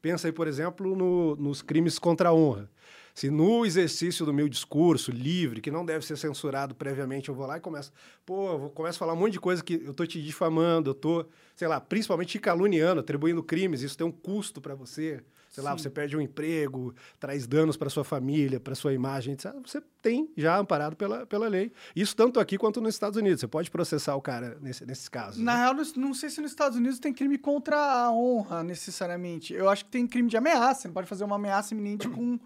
Pensa 0.00 0.26
aí, 0.26 0.32
por 0.32 0.48
exemplo, 0.48 0.96
no, 0.96 1.36
nos 1.36 1.60
crimes 1.60 1.98
contra 1.98 2.30
a 2.30 2.34
honra. 2.34 2.70
Se 3.16 3.30
no 3.30 3.64
exercício 3.64 4.26
do 4.26 4.34
meu 4.34 4.46
discurso 4.46 5.10
livre, 5.10 5.62
que 5.62 5.70
não 5.70 5.86
deve 5.86 6.04
ser 6.04 6.18
censurado 6.18 6.74
previamente, 6.74 7.30
eu 7.30 7.34
vou 7.34 7.46
lá 7.46 7.56
e 7.56 7.60
começo, 7.60 7.90
pô, 8.26 8.52
eu 8.52 8.68
começo 8.68 8.98
a 8.98 9.00
falar 9.00 9.14
um 9.14 9.16
monte 9.16 9.32
de 9.32 9.40
coisa 9.40 9.64
que 9.64 9.82
eu 9.86 9.94
tô 9.94 10.04
te 10.04 10.22
difamando, 10.22 10.90
eu 10.90 10.94
tô, 10.94 11.24
sei 11.54 11.66
lá, 11.66 11.80
principalmente 11.80 12.32
te 12.32 12.38
caluniando, 12.38 13.00
atribuindo 13.00 13.42
crimes, 13.42 13.80
isso 13.80 13.96
tem 13.96 14.06
um 14.06 14.12
custo 14.12 14.60
para 14.60 14.74
você. 14.74 15.24
Sei 15.48 15.62
Sim. 15.62 15.70
lá, 15.70 15.72
você 15.72 15.88
perde 15.88 16.14
um 16.14 16.20
emprego, 16.20 16.94
traz 17.18 17.46
danos 17.46 17.78
para 17.78 17.88
sua 17.88 18.04
família, 18.04 18.60
para 18.60 18.74
sua 18.74 18.92
imagem, 18.92 19.32
etc. 19.32 19.54
Você 19.64 19.82
tem 20.02 20.30
já 20.36 20.58
amparado 20.58 20.94
pela, 20.94 21.24
pela 21.24 21.48
lei. 21.48 21.72
Isso 21.94 22.14
tanto 22.14 22.38
aqui 22.38 22.58
quanto 22.58 22.82
nos 22.82 22.94
Estados 22.94 23.16
Unidos. 23.16 23.40
Você 23.40 23.48
pode 23.48 23.70
processar 23.70 24.14
o 24.14 24.20
cara 24.20 24.58
nesse, 24.60 24.84
nesses 24.84 25.08
casos. 25.08 25.40
Na 25.40 25.54
né? 25.54 25.60
real, 25.60 25.74
não 25.96 26.12
sei 26.12 26.28
se 26.28 26.42
nos 26.42 26.50
Estados 26.50 26.76
Unidos 26.76 26.98
tem 26.98 27.14
crime 27.14 27.38
contra 27.38 27.78
a 27.78 28.12
honra, 28.12 28.62
necessariamente. 28.62 29.54
Eu 29.54 29.70
acho 29.70 29.86
que 29.86 29.90
tem 29.90 30.06
crime 30.06 30.28
de 30.28 30.36
ameaça. 30.36 30.82
Você 30.82 30.88
não 30.88 30.92
pode 30.92 31.08
fazer 31.08 31.24
uma 31.24 31.36
ameaça 31.36 31.72
iminente 31.72 32.06
com 32.12 32.38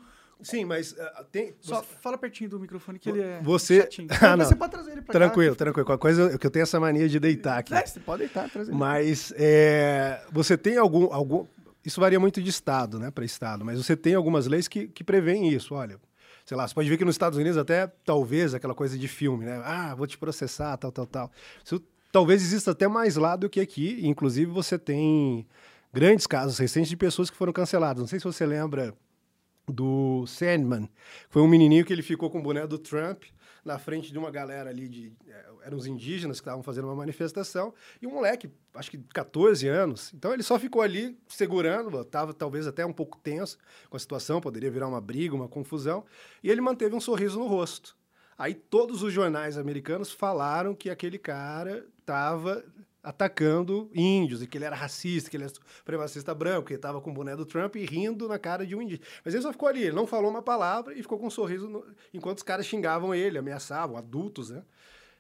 Sim, 0.43 0.65
mas 0.65 0.93
uh, 0.93 1.25
tem. 1.31 1.55
Só 1.61 1.83
você... 1.83 1.87
fala 2.01 2.19
pertinho 2.19 2.51
do 2.51 2.61
microfone 2.61 2.99
que 2.99 3.09
ele 3.09 3.21
é. 3.21 3.41
Você. 3.43 3.89
Ah, 4.21 4.37
não. 4.37 4.45
Você 4.45 4.57
pode 4.57 4.73
trazer 4.73 4.93
ele 4.93 5.03
pra 5.03 5.13
Tranquilo, 5.13 5.55
cá, 5.55 5.59
tranquilo. 5.59 5.87
Qualquer 5.87 6.01
coisa 6.01 6.39
que 6.39 6.47
eu 6.47 6.51
tenho 6.51 6.63
essa 6.63 6.79
mania 6.79 7.09
de 7.09 7.19
deitar 7.19 7.59
aqui. 7.59 7.75
É, 7.75 7.87
você 7.87 8.01
pode 8.01 8.21
deitar, 8.21 8.51
trazer. 8.51 8.73
Mas 8.73 9.33
é, 9.37 10.23
você 10.31 10.57
tem 10.57 10.77
algum, 10.77 11.13
algum. 11.13 11.47
Isso 11.85 12.01
varia 12.01 12.21
muito 12.21 12.43
de 12.43 12.51
estado, 12.51 12.99
né, 12.99 13.11
para 13.11 13.25
estado, 13.25 13.65
mas 13.65 13.79
você 13.79 13.97
tem 13.97 14.15
algumas 14.15 14.47
leis 14.47 14.69
que, 14.69 14.89
que 14.89 15.03
prevêem 15.03 15.49
isso. 15.49 15.75
Olha, 15.75 15.99
sei 16.45 16.57
lá, 16.57 16.67
você 16.69 16.75
pode 16.75 16.89
ver 16.89 16.99
que 16.99 17.05
nos 17.05 17.15
Estados 17.15 17.39
Unidos 17.39 17.57
até 17.57 17.87
talvez 18.05 18.55
aquela 18.55 18.75
coisa 18.75 18.99
de 18.99 19.09
filme, 19.09 19.47
né? 19.47 19.63
Ah, 19.65 19.95
vou 19.95 20.07
te 20.07 20.19
processar, 20.19 20.77
tal, 20.77 20.93
tal, 20.93 21.07
tal. 21.07 21.33
Isso 21.65 21.83
talvez 22.13 22.43
exista 22.43 22.73
até 22.73 22.89
mais 22.89 23.17
lá 23.17 23.37
do 23.37 23.49
que 23.49 23.61
aqui. 23.61 23.99
Inclusive, 24.03 24.51
você 24.51 24.79
tem 24.79 25.47
grandes 25.93 26.27
casos 26.27 26.59
recentes 26.59 26.89
de 26.89 26.97
pessoas 26.97 27.31
que 27.31 27.37
foram 27.37 27.53
canceladas. 27.53 28.01
Não 28.01 28.09
sei 28.09 28.19
se 28.19 28.25
você 28.25 28.45
lembra 28.45 28.95
do 29.71 30.27
Sandman. 30.27 30.89
Foi 31.29 31.43
um 31.43 31.49
menininho 31.49 31.85
que 31.85 31.93
ele 31.93 32.03
ficou 32.03 32.31
com 32.31 32.39
o 32.39 32.43
boné 32.43 32.67
do 32.67 32.79
Trump 32.79 33.25
na 33.65 33.79
frente 33.79 34.11
de 34.11 34.19
uma 34.19 34.31
galera 34.31 34.71
ali 34.71 34.89
de. 34.89 35.13
é, 35.29 35.47
eram 35.63 35.77
os 35.77 35.87
indígenas 35.87 36.41
que 36.41 36.43
estavam 36.43 36.63
fazendo 36.63 36.85
uma 36.85 36.95
manifestação, 36.95 37.75
e 38.01 38.07
um 38.07 38.11
moleque, 38.11 38.51
acho 38.75 38.91
que 38.91 38.99
14 38.99 39.69
anos. 39.69 40.13
Então 40.15 40.33
ele 40.33 40.43
só 40.43 40.59
ficou 40.59 40.83
ali 40.83 41.19
segurando, 41.29 42.01
estava 42.01 42.33
talvez 42.33 42.67
até 42.67 42.85
um 42.85 42.93
pouco 42.93 43.19
tenso 43.19 43.59
com 43.89 43.97
a 43.97 44.01
situação, 44.01 44.41
poderia 44.41 44.71
virar 44.71 44.89
uma 44.89 45.01
briga, 45.01 45.35
uma 45.35 45.49
confusão, 45.49 46.05
e 46.43 46.51
ele 46.51 46.61
manteve 46.61 46.95
um 46.95 47.01
sorriso 47.01 47.39
no 47.39 47.47
rosto. 47.47 47.97
Aí 48.39 48.55
todos 48.55 49.03
os 49.03 49.13
jornais 49.13 49.59
americanos 49.59 50.11
falaram 50.11 50.75
que 50.75 50.89
aquele 50.89 51.19
cara 51.19 51.87
estava 51.99 52.65
atacando 53.03 53.91
índios 53.95 54.43
e 54.43 54.47
que 54.47 54.59
ele 54.59 54.65
era 54.65 54.77
racista, 54.77 55.31
que 55.31 55.37
ele 55.37 55.45
era 55.45 55.53
supremacista 55.53 56.35
branco, 56.35 56.67
que 56.67 56.73
ele 56.75 56.79
estava 56.79 57.01
com 57.01 57.11
o 57.11 57.15
boné 57.15 57.35
do 57.35 57.47
Trump 57.47 57.77
e 57.77 57.85
rindo 57.85 58.29
na 58.29 58.39
cara 58.39 58.67
de 58.67 58.75
um 58.77 58.83
indígena. 58.83 59.07
Mas 59.25 59.35
ele 59.35 59.43
só 59.43 59.53
ficou 59.53 59.69
ali, 59.69 59.83
ele 59.85 59.97
não 59.97 60.07
falou 60.07 60.31
uma 60.31 60.43
palavra 60.43 60.93
e 60.95 61.03
ficou 61.03 61.19
com 61.19 61.27
um 61.27 61.31
sorriso 61.31 61.69
no- 61.69 61.85
enquanto 62.13 62.39
os 62.39 62.43
caras 62.43 62.67
xingavam 62.67 63.15
ele, 63.15 63.39
ameaçavam, 63.39 63.97
adultos, 63.97 64.51
né? 64.51 64.63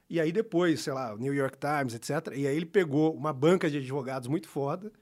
E 0.08 0.20
aí 0.20 0.32
depois, 0.32 0.80
sei 0.80 0.92
lá, 0.92 1.16
New 1.16 1.32
York 1.32 1.56
Times, 1.58 1.94
etc. 1.94 2.34
E 2.36 2.46
aí 2.46 2.56
ele 2.56 2.66
pegou 2.66 3.14
uma 3.14 3.32
banca 3.32 3.70
de 3.70 3.78
advogados 3.78 4.28
muito 4.28 4.48
foda 4.48 4.92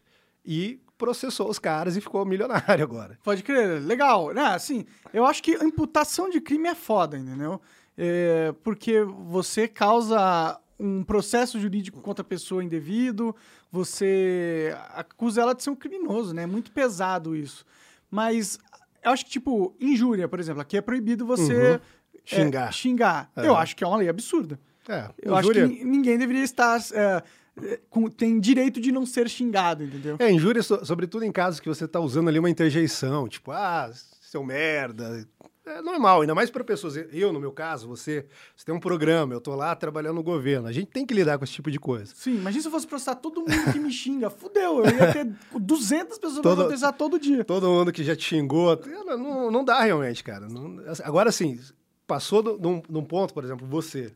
e 0.44 0.80
processou 0.98 1.48
os 1.48 1.58
caras 1.58 1.96
e 1.96 2.00
ficou 2.00 2.24
milionário 2.26 2.82
agora. 2.84 3.18
Pode 3.24 3.42
crer, 3.42 3.80
legal. 3.82 4.32
Né, 4.34 4.42
assim, 4.42 4.84
eu 5.12 5.24
acho 5.24 5.42
que 5.42 5.54
a 5.56 5.64
imputação 5.64 6.28
de 6.28 6.40
crime 6.40 6.68
é 6.68 6.74
foda, 6.74 7.16
entendeu? 7.16 7.60
É, 7.96 8.52
porque 8.62 9.02
você 9.02 9.66
causa 9.66 10.60
um 10.78 11.02
processo 11.02 11.58
jurídico 11.58 12.00
contra 12.00 12.22
a 12.22 12.24
pessoa 12.24 12.62
indevido, 12.62 13.34
você 13.70 14.74
acusa 14.94 15.40
ela 15.42 15.54
de 15.54 15.62
ser 15.62 15.70
um 15.70 15.74
criminoso, 15.76 16.34
né? 16.34 16.42
É 16.42 16.46
muito 16.46 16.70
pesado 16.72 17.34
isso. 17.36 17.64
Mas 18.10 18.58
eu 19.04 19.10
acho 19.12 19.24
que, 19.24 19.30
tipo, 19.30 19.74
injúria, 19.80 20.28
por 20.28 20.38
exemplo, 20.40 20.60
aqui 20.62 20.76
é 20.76 20.80
proibido 20.80 21.26
você 21.26 21.52
Uhum. 21.52 21.74
é, 21.74 21.80
Xingar. 22.24 22.72
xingar. 22.72 23.30
É. 23.36 23.46
Eu 23.46 23.56
acho 23.56 23.74
que 23.76 23.82
é 23.82 23.86
uma 23.86 23.96
lei 23.96 24.08
absurda. 24.08 24.58
É, 24.88 25.10
Eu 25.22 25.34
acho 25.36 25.50
que 25.50 25.66
ni- 25.66 25.84
ninguém 25.84 26.16
deveria 26.16 26.42
estar. 26.42 26.80
é, 26.94 27.22
é, 27.62 27.80
com- 27.90 28.08
tem 28.08 28.38
direito 28.40 28.80
de 28.80 28.90
não 28.92 29.04
ser 29.04 29.28
xingado, 29.28 29.84
entendeu? 29.84 30.16
É, 30.18 30.30
injúria, 30.30 30.62
so- 30.62 30.84
sobretudo 30.84 31.24
em 31.24 31.32
casos 31.32 31.60
que 31.60 31.68
você 31.68 31.84
está 31.84 32.00
usando 32.00 32.28
ali 32.28 32.38
uma 32.38 32.48
interjeição, 32.48 33.28
tipo, 33.28 33.50
ah, 33.50 33.90
seu 34.20 34.42
merda. 34.44 35.26
É 35.68 35.82
normal, 35.82 36.20
ainda 36.22 36.34
mais 36.34 36.50
para 36.50 36.64
pessoas. 36.64 36.96
Eu, 37.12 37.32
no 37.32 37.38
meu 37.40 37.52
caso, 37.52 37.86
você, 37.88 38.26
você 38.56 38.64
tem 38.64 38.74
um 38.74 38.80
programa, 38.80 39.34
eu 39.34 39.40
tô 39.40 39.54
lá 39.54 39.74
trabalhando 39.76 40.16
no 40.16 40.22
governo. 40.22 40.66
A 40.68 40.72
gente 40.72 40.86
tem 40.88 41.04
que 41.04 41.12
lidar 41.14 41.36
com 41.38 41.44
esse 41.44 41.52
tipo 41.52 41.70
de 41.70 41.78
coisa. 41.78 42.12
Sim, 42.14 42.36
imagina 42.36 42.62
se 42.62 42.68
eu 42.68 42.72
fosse 42.72 42.86
processar 42.86 43.14
todo 43.16 43.40
mundo 43.40 43.72
que 43.72 43.78
me 43.78 43.90
xinga. 43.92 44.30
Fudeu, 44.30 44.84
eu 44.84 44.86
ia 44.86 45.12
ter 45.12 45.26
200 45.58 46.18
pessoas 46.18 46.40
pra 46.40 46.50
Todo- 46.50 46.64
processar 46.66 46.92
todo 46.92 47.18
dia. 47.18 47.44
Todo 47.44 47.68
mundo 47.68 47.92
que 47.92 48.02
já 48.02 48.16
te 48.16 48.24
xingou, 48.24 48.80
não, 49.06 49.50
não, 49.50 49.64
dá 49.64 49.80
realmente, 49.82 50.22
cara. 50.24 50.48
Não- 50.48 50.78
agora, 51.04 51.30
sim, 51.32 51.58
passou 52.06 52.42
do- 52.42 52.58
de 52.58 52.66
um, 52.66 52.80
de 52.80 52.96
um 52.98 53.04
ponto, 53.04 53.34
por 53.34 53.44
exemplo, 53.44 53.66
você. 53.66 54.12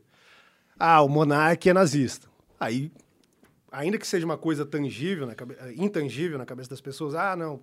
Ah, 0.79 1.01
o 1.01 1.07
monarca 1.07 1.69
é 1.69 1.73
nazista. 1.73 2.27
Aí, 2.59 2.91
ainda 3.71 3.97
que 3.97 4.07
seja 4.07 4.25
uma 4.25 4.37
coisa 4.37 4.65
tangível, 4.65 5.25
na 5.27 5.35
cabe- 5.35 5.55
intangível 5.75 6.37
na 6.37 6.45
cabeça 6.45 6.69
das 6.69 6.81
pessoas, 6.81 7.13
ah, 7.15 7.35
não, 7.35 7.61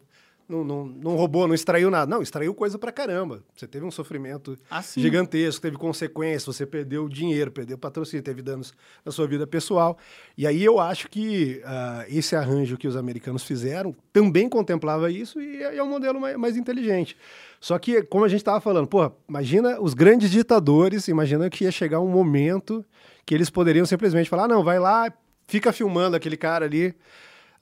não, 0.50 0.64
não, 0.64 0.84
não 0.86 1.16
roubou, 1.16 1.46
não 1.46 1.54
extraiu 1.54 1.90
nada. 1.90 2.10
Não, 2.10 2.20
extraiu 2.20 2.52
coisa 2.54 2.78
pra 2.78 2.90
caramba. 2.92 3.42
Você 3.56 3.66
teve 3.66 3.84
um 3.84 3.90
sofrimento 3.90 4.58
Ah, 4.70 4.82
gigantesco, 4.82 5.62
teve 5.62 5.76
consequências, 5.76 6.44
você 6.44 6.66
perdeu 6.66 7.08
dinheiro, 7.08 7.50
perdeu 7.50 7.78
patrocínio, 7.78 8.22
teve 8.22 8.42
danos 8.42 8.74
na 9.04 9.12
sua 9.12 9.26
vida 9.26 9.46
pessoal. 9.46 9.96
E 10.36 10.46
aí 10.46 10.62
eu 10.64 10.78
acho 10.80 11.08
que 11.08 11.62
ah, 11.64 12.04
esse 12.08 12.34
arranjo 12.36 12.76
que 12.76 12.88
os 12.88 12.96
americanos 12.96 13.42
fizeram 13.44 13.94
também 14.12 14.48
contemplava 14.48 15.10
isso 15.10 15.40
e 15.40 15.62
é, 15.62 15.76
é 15.76 15.82
um 15.82 15.88
modelo 15.88 16.20
mais, 16.20 16.36
mais 16.36 16.56
inteligente. 16.56 17.16
Só 17.60 17.78
que, 17.78 18.02
como 18.02 18.24
a 18.24 18.28
gente 18.28 18.40
estava 18.40 18.60
falando, 18.60 18.86
pô, 18.86 19.10
imagina 19.28 19.80
os 19.80 19.94
grandes 19.94 20.30
ditadores, 20.30 21.08
imagina 21.08 21.48
que 21.48 21.64
ia 21.64 21.70
chegar 21.70 22.00
um 22.00 22.08
momento 22.08 22.84
que 23.24 23.34
eles 23.34 23.50
poderiam 23.50 23.86
simplesmente 23.86 24.28
falar, 24.30 24.44
"Ah, 24.44 24.48
não, 24.48 24.64
vai 24.64 24.78
lá, 24.78 25.12
fica 25.46 25.72
filmando 25.72 26.16
aquele 26.16 26.36
cara 26.36 26.64
ali, 26.64 26.94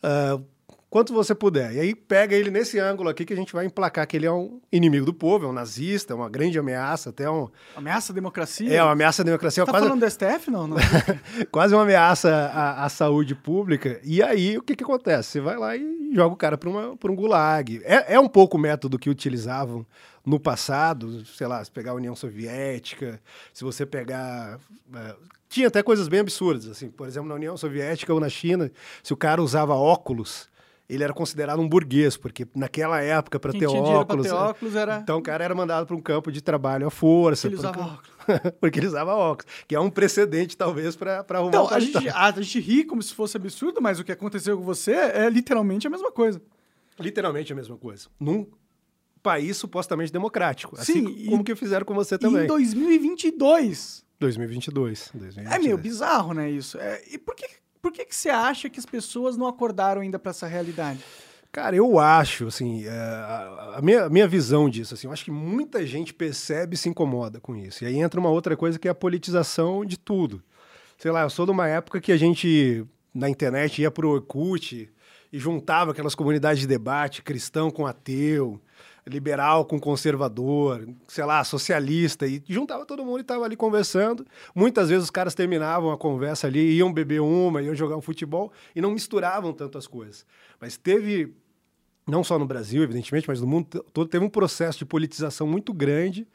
ah, 0.02 0.40
quanto 0.90 1.12
você 1.12 1.34
puder. 1.34 1.74
E 1.74 1.80
aí 1.80 1.94
pega 1.94 2.34
ele 2.34 2.50
nesse 2.50 2.78
ângulo 2.78 3.08
aqui 3.08 3.24
que 3.24 3.32
a 3.32 3.36
gente 3.36 3.52
vai 3.52 3.66
emplacar 3.66 4.06
que 4.06 4.16
ele 4.16 4.26
é 4.26 4.32
um 4.32 4.60
inimigo 4.72 5.04
do 5.04 5.12
povo, 5.12 5.46
é 5.46 5.48
um 5.48 5.52
nazista, 5.52 6.12
é 6.12 6.16
uma 6.16 6.28
grande 6.28 6.58
ameaça, 6.58 7.10
até 7.10 7.30
um... 7.30 7.48
Ameaça 7.76 8.12
à 8.12 8.14
democracia? 8.14 8.72
É 8.72 8.82
uma 8.82 8.92
ameaça 8.92 9.22
à 9.22 9.24
democracia, 9.24 9.64
Tá 9.64 9.72
quase, 9.72 9.86
falando 9.86 10.00
do 10.00 10.10
STF? 10.10 10.50
Não, 10.50 10.66
não. 10.66 10.76
quase 11.50 11.74
uma 11.74 11.82
ameaça 11.82 12.30
à, 12.30 12.84
à 12.84 12.88
saúde 12.88 13.34
pública. 13.34 14.00
E 14.02 14.22
aí, 14.22 14.56
o 14.56 14.62
que, 14.62 14.74
que 14.74 14.84
acontece? 14.84 15.30
Você 15.30 15.40
vai 15.40 15.56
lá 15.56 15.76
e 15.76 16.12
joga 16.14 16.34
o 16.34 16.36
cara 16.36 16.56
para 16.56 16.70
um 16.70 17.16
gulag. 17.16 17.82
É, 17.84 18.14
é 18.14 18.20
um 18.20 18.28
pouco 18.28 18.56
o 18.56 18.60
método 18.60 18.98
que 18.98 19.10
utilizavam 19.10 19.84
no 20.24 20.40
passado, 20.40 21.24
sei 21.26 21.46
lá, 21.46 21.62
se 21.64 21.70
pegar 21.70 21.92
a 21.92 21.94
União 21.94 22.14
Soviética, 22.14 23.20
se 23.52 23.64
você 23.64 23.86
pegar... 23.86 24.58
é, 24.94 25.16
tinha 25.48 25.68
até 25.68 25.82
coisas 25.82 26.08
bem 26.08 26.20
absurdas, 26.20 26.68
assim, 26.68 26.90
por 26.90 27.06
exemplo, 27.06 27.28
na 27.28 27.34
União 27.34 27.56
Soviética 27.56 28.12
ou 28.12 28.20
na 28.20 28.28
China, 28.28 28.70
se 29.02 29.14
o 29.14 29.16
cara 29.16 29.42
usava 29.42 29.74
óculos, 29.74 30.46
ele 30.88 31.04
era 31.04 31.12
considerado 31.12 31.60
um 31.60 31.68
burguês, 31.68 32.16
porque 32.16 32.46
naquela 32.54 33.00
época, 33.02 33.38
para 33.38 33.52
ter 33.52 33.66
dinheiro 33.66 33.82
pra 33.84 33.98
óculos... 33.98 34.26
ter 34.26 34.32
óculos 34.32 34.74
era... 34.74 34.98
Então 35.00 35.18
o 35.18 35.22
cara 35.22 35.44
era 35.44 35.54
mandado 35.54 35.86
para 35.86 35.94
um 35.94 36.00
campo 36.00 36.32
de 36.32 36.40
trabalho 36.40 36.86
à 36.86 36.90
força. 36.90 37.46
Ele 37.46 37.56
usava 37.56 37.76
porque- 37.78 37.90
óculos. 37.92 38.52
porque 38.60 38.78
ele 38.78 38.86
usava 38.86 39.14
óculos. 39.14 39.52
Que 39.66 39.74
é 39.74 39.80
um 39.80 39.90
precedente, 39.90 40.56
talvez, 40.56 40.96
para 40.96 41.24
arrumar 41.28 41.48
Então, 41.48 41.68
a 41.68 41.78
gente, 41.80 41.92
paletó. 41.92 42.16
a 42.16 42.30
gente 42.40 42.60
ri 42.60 42.84
como 42.84 43.02
se 43.02 43.12
fosse 43.14 43.36
absurdo, 43.36 43.80
mas 43.82 43.98
o 44.00 44.04
que 44.04 44.12
aconteceu 44.12 44.56
com 44.56 44.62
você 44.64 44.92
é 44.92 45.28
literalmente 45.28 45.86
a 45.86 45.90
mesma 45.90 46.10
coisa. 46.10 46.40
Literalmente 46.98 47.52
a 47.52 47.56
mesma 47.56 47.76
coisa. 47.76 48.08
Num 48.18 48.46
país 49.22 49.56
supostamente 49.56 50.12
democrático. 50.12 50.74
Assim 50.78 51.06
Sim, 51.06 51.14
e- 51.18 51.26
como 51.28 51.44
que 51.44 51.54
fizeram 51.54 51.84
com 51.84 51.94
você 51.94 52.16
também. 52.16 52.44
em 52.44 52.46
2022. 52.46 54.04
2022. 54.20 55.10
2022. 55.14 55.52
É 55.52 55.58
meio 55.58 55.76
bizarro, 55.78 56.32
né, 56.34 56.50
isso? 56.50 56.78
É, 56.78 57.02
e 57.12 57.18
por 57.18 57.34
que, 57.34 57.46
por 57.80 57.92
que, 57.92 58.04
que 58.04 58.14
você 58.14 58.28
acha 58.28 58.68
que 58.68 58.78
as 58.78 58.86
pessoas 58.86 59.36
não 59.36 59.46
acordaram 59.46 60.00
ainda 60.00 60.18
pra 60.18 60.30
essa 60.30 60.46
realidade? 60.46 61.00
Cara, 61.50 61.74
eu 61.74 61.98
acho, 61.98 62.46
assim, 62.46 62.84
é, 62.84 62.90
a 62.90 63.80
minha, 63.82 64.04
a 64.04 64.10
minha 64.10 64.28
visão 64.28 64.68
disso, 64.68 64.92
assim, 64.94 65.06
eu 65.06 65.12
acho 65.12 65.24
que 65.24 65.30
muita 65.30 65.86
gente 65.86 66.12
percebe 66.12 66.74
e 66.74 66.78
se 66.78 66.88
incomoda 66.88 67.40
com 67.40 67.56
isso. 67.56 67.84
E 67.84 67.86
aí 67.86 67.98
entra 67.98 68.20
uma 68.20 68.28
outra 68.28 68.56
coisa 68.56 68.78
que 68.78 68.86
é 68.86 68.90
a 68.90 68.94
politização 68.94 69.84
de 69.84 69.98
tudo. 69.98 70.42
Sei 70.98 71.10
lá, 71.10 71.22
eu 71.22 71.30
sou 71.30 71.46
de 71.46 71.52
uma 71.52 71.66
época 71.66 72.00
que 72.00 72.12
a 72.12 72.16
gente, 72.16 72.84
na 73.14 73.30
internet, 73.30 73.80
ia 73.80 73.90
pro 73.90 74.10
Orkut 74.10 74.90
e 75.32 75.38
juntava 75.38 75.92
aquelas 75.92 76.14
comunidades 76.14 76.60
de 76.60 76.66
debate, 76.66 77.22
cristão 77.22 77.70
com 77.70 77.86
ateu, 77.86 78.60
liberal 79.08 79.64
com 79.64 79.78
conservador, 79.80 80.88
sei 81.06 81.24
lá, 81.24 81.42
socialista, 81.42 82.26
e 82.26 82.42
juntava 82.48 82.86
todo 82.86 83.04
mundo 83.04 83.20
e 83.20 83.24
tava 83.24 83.44
ali 83.44 83.56
conversando. 83.56 84.26
Muitas 84.54 84.88
vezes 84.88 85.04
os 85.04 85.10
caras 85.10 85.34
terminavam 85.34 85.90
a 85.90 85.98
conversa 85.98 86.46
ali, 86.46 86.76
iam 86.76 86.92
beber 86.92 87.20
uma, 87.20 87.62
iam 87.62 87.74
jogar 87.74 87.96
um 87.96 88.00
futebol 88.02 88.52
e 88.74 88.80
não 88.80 88.90
misturavam 88.90 89.52
tanto 89.52 89.78
as 89.78 89.86
coisas. 89.86 90.26
Mas 90.60 90.76
teve, 90.76 91.32
não 92.06 92.24
só 92.24 92.38
no 92.38 92.46
Brasil, 92.46 92.82
evidentemente, 92.82 93.28
mas 93.28 93.40
no 93.40 93.46
mundo 93.46 93.66
to- 93.66 93.86
todo, 93.92 94.08
teve 94.08 94.24
um 94.24 94.28
processo 94.30 94.78
de 94.78 94.84
politização 94.84 95.46
muito 95.46 95.72
grande 95.72 96.26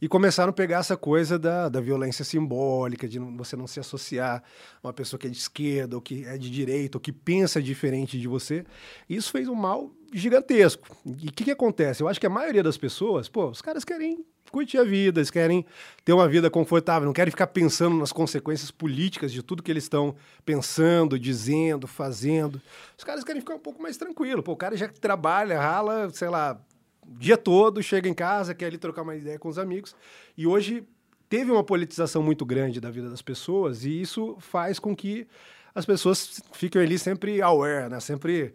e 0.00 0.08
começaram 0.08 0.50
a 0.50 0.52
pegar 0.52 0.78
essa 0.78 0.96
coisa 0.96 1.38
da, 1.38 1.68
da 1.68 1.80
violência 1.80 2.24
simbólica, 2.24 3.08
de 3.08 3.18
você 3.18 3.56
não 3.56 3.66
se 3.66 3.80
associar 3.80 4.42
a 4.82 4.86
uma 4.88 4.92
pessoa 4.92 5.18
que 5.18 5.26
é 5.26 5.30
de 5.30 5.38
esquerda, 5.38 5.96
ou 5.96 6.02
que 6.02 6.24
é 6.24 6.36
de 6.36 6.50
direita, 6.50 6.98
ou 6.98 7.00
que 7.00 7.12
pensa 7.12 7.62
diferente 7.62 8.18
de 8.18 8.28
você. 8.28 8.64
Isso 9.08 9.30
fez 9.30 9.48
um 9.48 9.54
mal 9.54 9.90
gigantesco. 10.12 10.96
E 11.06 11.28
o 11.28 11.32
que, 11.32 11.44
que 11.44 11.50
acontece? 11.50 12.02
Eu 12.02 12.08
acho 12.08 12.20
que 12.20 12.26
a 12.26 12.30
maioria 12.30 12.62
das 12.62 12.76
pessoas, 12.76 13.28
pô, 13.28 13.48
os 13.48 13.62
caras 13.62 13.84
querem 13.84 14.24
curtir 14.50 14.78
a 14.78 14.84
vida, 14.84 15.18
eles 15.18 15.30
querem 15.30 15.64
ter 16.04 16.12
uma 16.12 16.28
vida 16.28 16.50
confortável, 16.50 17.06
não 17.06 17.12
querem 17.12 17.30
ficar 17.30 17.46
pensando 17.46 17.96
nas 17.96 18.12
consequências 18.12 18.70
políticas 18.70 19.32
de 19.32 19.42
tudo 19.42 19.62
que 19.62 19.70
eles 19.70 19.84
estão 19.84 20.14
pensando, 20.44 21.18
dizendo, 21.18 21.86
fazendo. 21.86 22.60
Os 22.96 23.02
caras 23.02 23.24
querem 23.24 23.40
ficar 23.40 23.54
um 23.54 23.58
pouco 23.58 23.82
mais 23.82 23.96
tranquilo. 23.96 24.42
Pô, 24.42 24.52
o 24.52 24.56
cara 24.56 24.76
já 24.76 24.88
trabalha, 24.88 25.58
rala, 25.58 26.10
sei 26.10 26.28
lá, 26.28 26.60
o 27.06 27.18
dia 27.18 27.38
todo, 27.38 27.82
chega 27.82 28.08
em 28.08 28.14
casa, 28.14 28.54
quer 28.54 28.66
ali 28.66 28.78
trocar 28.78 29.02
uma 29.02 29.16
ideia 29.16 29.38
com 29.38 29.48
os 29.48 29.58
amigos. 29.58 29.96
E 30.36 30.46
hoje 30.46 30.84
teve 31.28 31.50
uma 31.50 31.64
politização 31.64 32.22
muito 32.22 32.44
grande 32.44 32.78
da 32.78 32.90
vida 32.90 33.08
das 33.08 33.22
pessoas 33.22 33.84
e 33.84 34.02
isso 34.02 34.36
faz 34.38 34.78
com 34.78 34.94
que 34.94 35.26
as 35.74 35.86
pessoas 35.86 36.42
fiquem 36.52 36.82
ali 36.82 36.98
sempre 36.98 37.40
aware, 37.40 37.88
né? 37.88 37.98
Sempre 38.00 38.52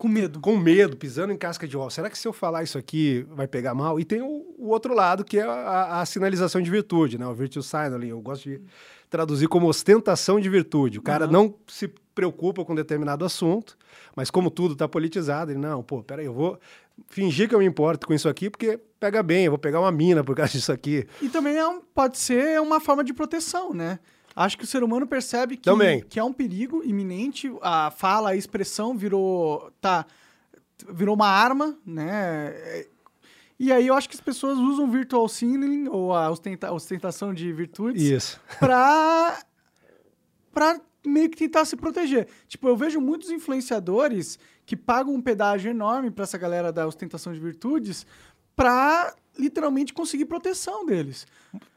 Com 0.00 0.08
medo. 0.08 0.40
com 0.40 0.56
medo, 0.56 0.96
pisando 0.96 1.32
em 1.32 1.36
casca 1.36 1.68
de 1.68 1.76
ovo. 1.76 1.90
Será 1.90 2.08
que 2.08 2.18
se 2.18 2.26
eu 2.26 2.32
falar 2.32 2.62
isso 2.62 2.78
aqui 2.78 3.26
vai 3.30 3.46
pegar 3.46 3.74
mal? 3.74 4.00
E 4.00 4.04
tem 4.04 4.22
o, 4.22 4.54
o 4.58 4.68
outro 4.68 4.94
lado, 4.94 5.22
que 5.24 5.38
é 5.38 5.42
a, 5.42 6.00
a 6.00 6.06
sinalização 6.06 6.62
de 6.62 6.70
virtude, 6.70 7.18
né? 7.18 7.26
O 7.26 7.34
virtue 7.34 7.62
signaling. 7.62 8.08
Eu 8.08 8.20
gosto 8.20 8.48
de 8.48 8.60
traduzir 9.10 9.46
como 9.48 9.68
ostentação 9.68 10.40
de 10.40 10.48
virtude. 10.48 10.98
O 10.98 11.02
cara 11.02 11.26
Uhum. 11.26 11.32
não 11.32 11.54
se 11.68 11.86
preocupa 12.14 12.64
com 12.64 12.74
determinado 12.74 13.24
assunto, 13.24 13.76
mas 14.16 14.30
como 14.30 14.50
tudo 14.50 14.72
está 14.72 14.88
politizado, 14.88 15.50
ele, 15.52 15.58
não, 15.60 15.82
pô, 15.82 16.02
peraí, 16.02 16.26
eu 16.26 16.32
vou 16.34 16.58
fingir 17.08 17.48
que 17.48 17.54
eu 17.54 17.58
me 17.58 17.64
importo 17.66 18.06
com 18.06 18.12
isso 18.14 18.28
aqui, 18.28 18.48
porque 18.50 18.78
pega 18.98 19.22
bem, 19.22 19.44
eu 19.46 19.50
vou 19.52 19.58
pegar 19.58 19.80
uma 19.80 19.90
mina 19.92 20.22
por 20.24 20.34
causa 20.36 20.52
disso 20.56 20.72
aqui. 20.72 21.06
E 21.20 21.28
também 21.28 21.56
é 21.56 21.66
um- 21.66 21.80
pode 21.94 22.18
ser 22.18 22.60
uma 22.60 22.80
forma 22.80 23.02
de 23.04 23.12
proteção, 23.12 23.74
né? 23.74 23.98
Acho 24.34 24.56
que 24.56 24.64
o 24.64 24.66
ser 24.66 24.82
humano 24.82 25.06
percebe 25.06 25.56
que, 25.56 25.64
Também. 25.64 26.02
que 26.02 26.18
é 26.18 26.24
um 26.24 26.32
perigo 26.32 26.82
iminente. 26.84 27.50
A 27.60 27.90
fala, 27.90 28.30
a 28.30 28.36
expressão 28.36 28.96
virou. 28.96 29.70
tá 29.80 30.06
virou 30.90 31.14
uma 31.14 31.28
arma, 31.28 31.76
né? 31.84 32.54
E 33.58 33.70
aí 33.70 33.86
eu 33.86 33.94
acho 33.94 34.08
que 34.08 34.14
as 34.14 34.20
pessoas 34.20 34.58
usam 34.58 34.90
virtual 34.90 35.28
signaling 35.28 35.86
ou 35.88 36.14
a 36.14 36.30
ostenta 36.30 36.72
ostentação 36.72 37.34
de 37.34 37.52
virtudes 37.52 38.02
Isso. 38.02 38.40
pra, 38.58 39.38
pra 40.50 40.80
meio 41.04 41.28
que 41.28 41.36
tentar 41.36 41.66
se 41.66 41.76
proteger. 41.76 42.26
Tipo, 42.48 42.68
eu 42.68 42.76
vejo 42.76 43.00
muitos 43.00 43.30
influenciadores 43.30 44.38
que 44.64 44.74
pagam 44.74 45.12
um 45.12 45.20
pedágio 45.20 45.70
enorme 45.70 46.10
pra 46.10 46.24
essa 46.24 46.38
galera 46.38 46.72
da 46.72 46.86
ostentação 46.86 47.34
de 47.34 47.40
virtudes 47.40 48.06
pra 48.56 49.14
literalmente 49.38 49.92
conseguir 49.92 50.26
proteção 50.26 50.84
deles. 50.84 51.26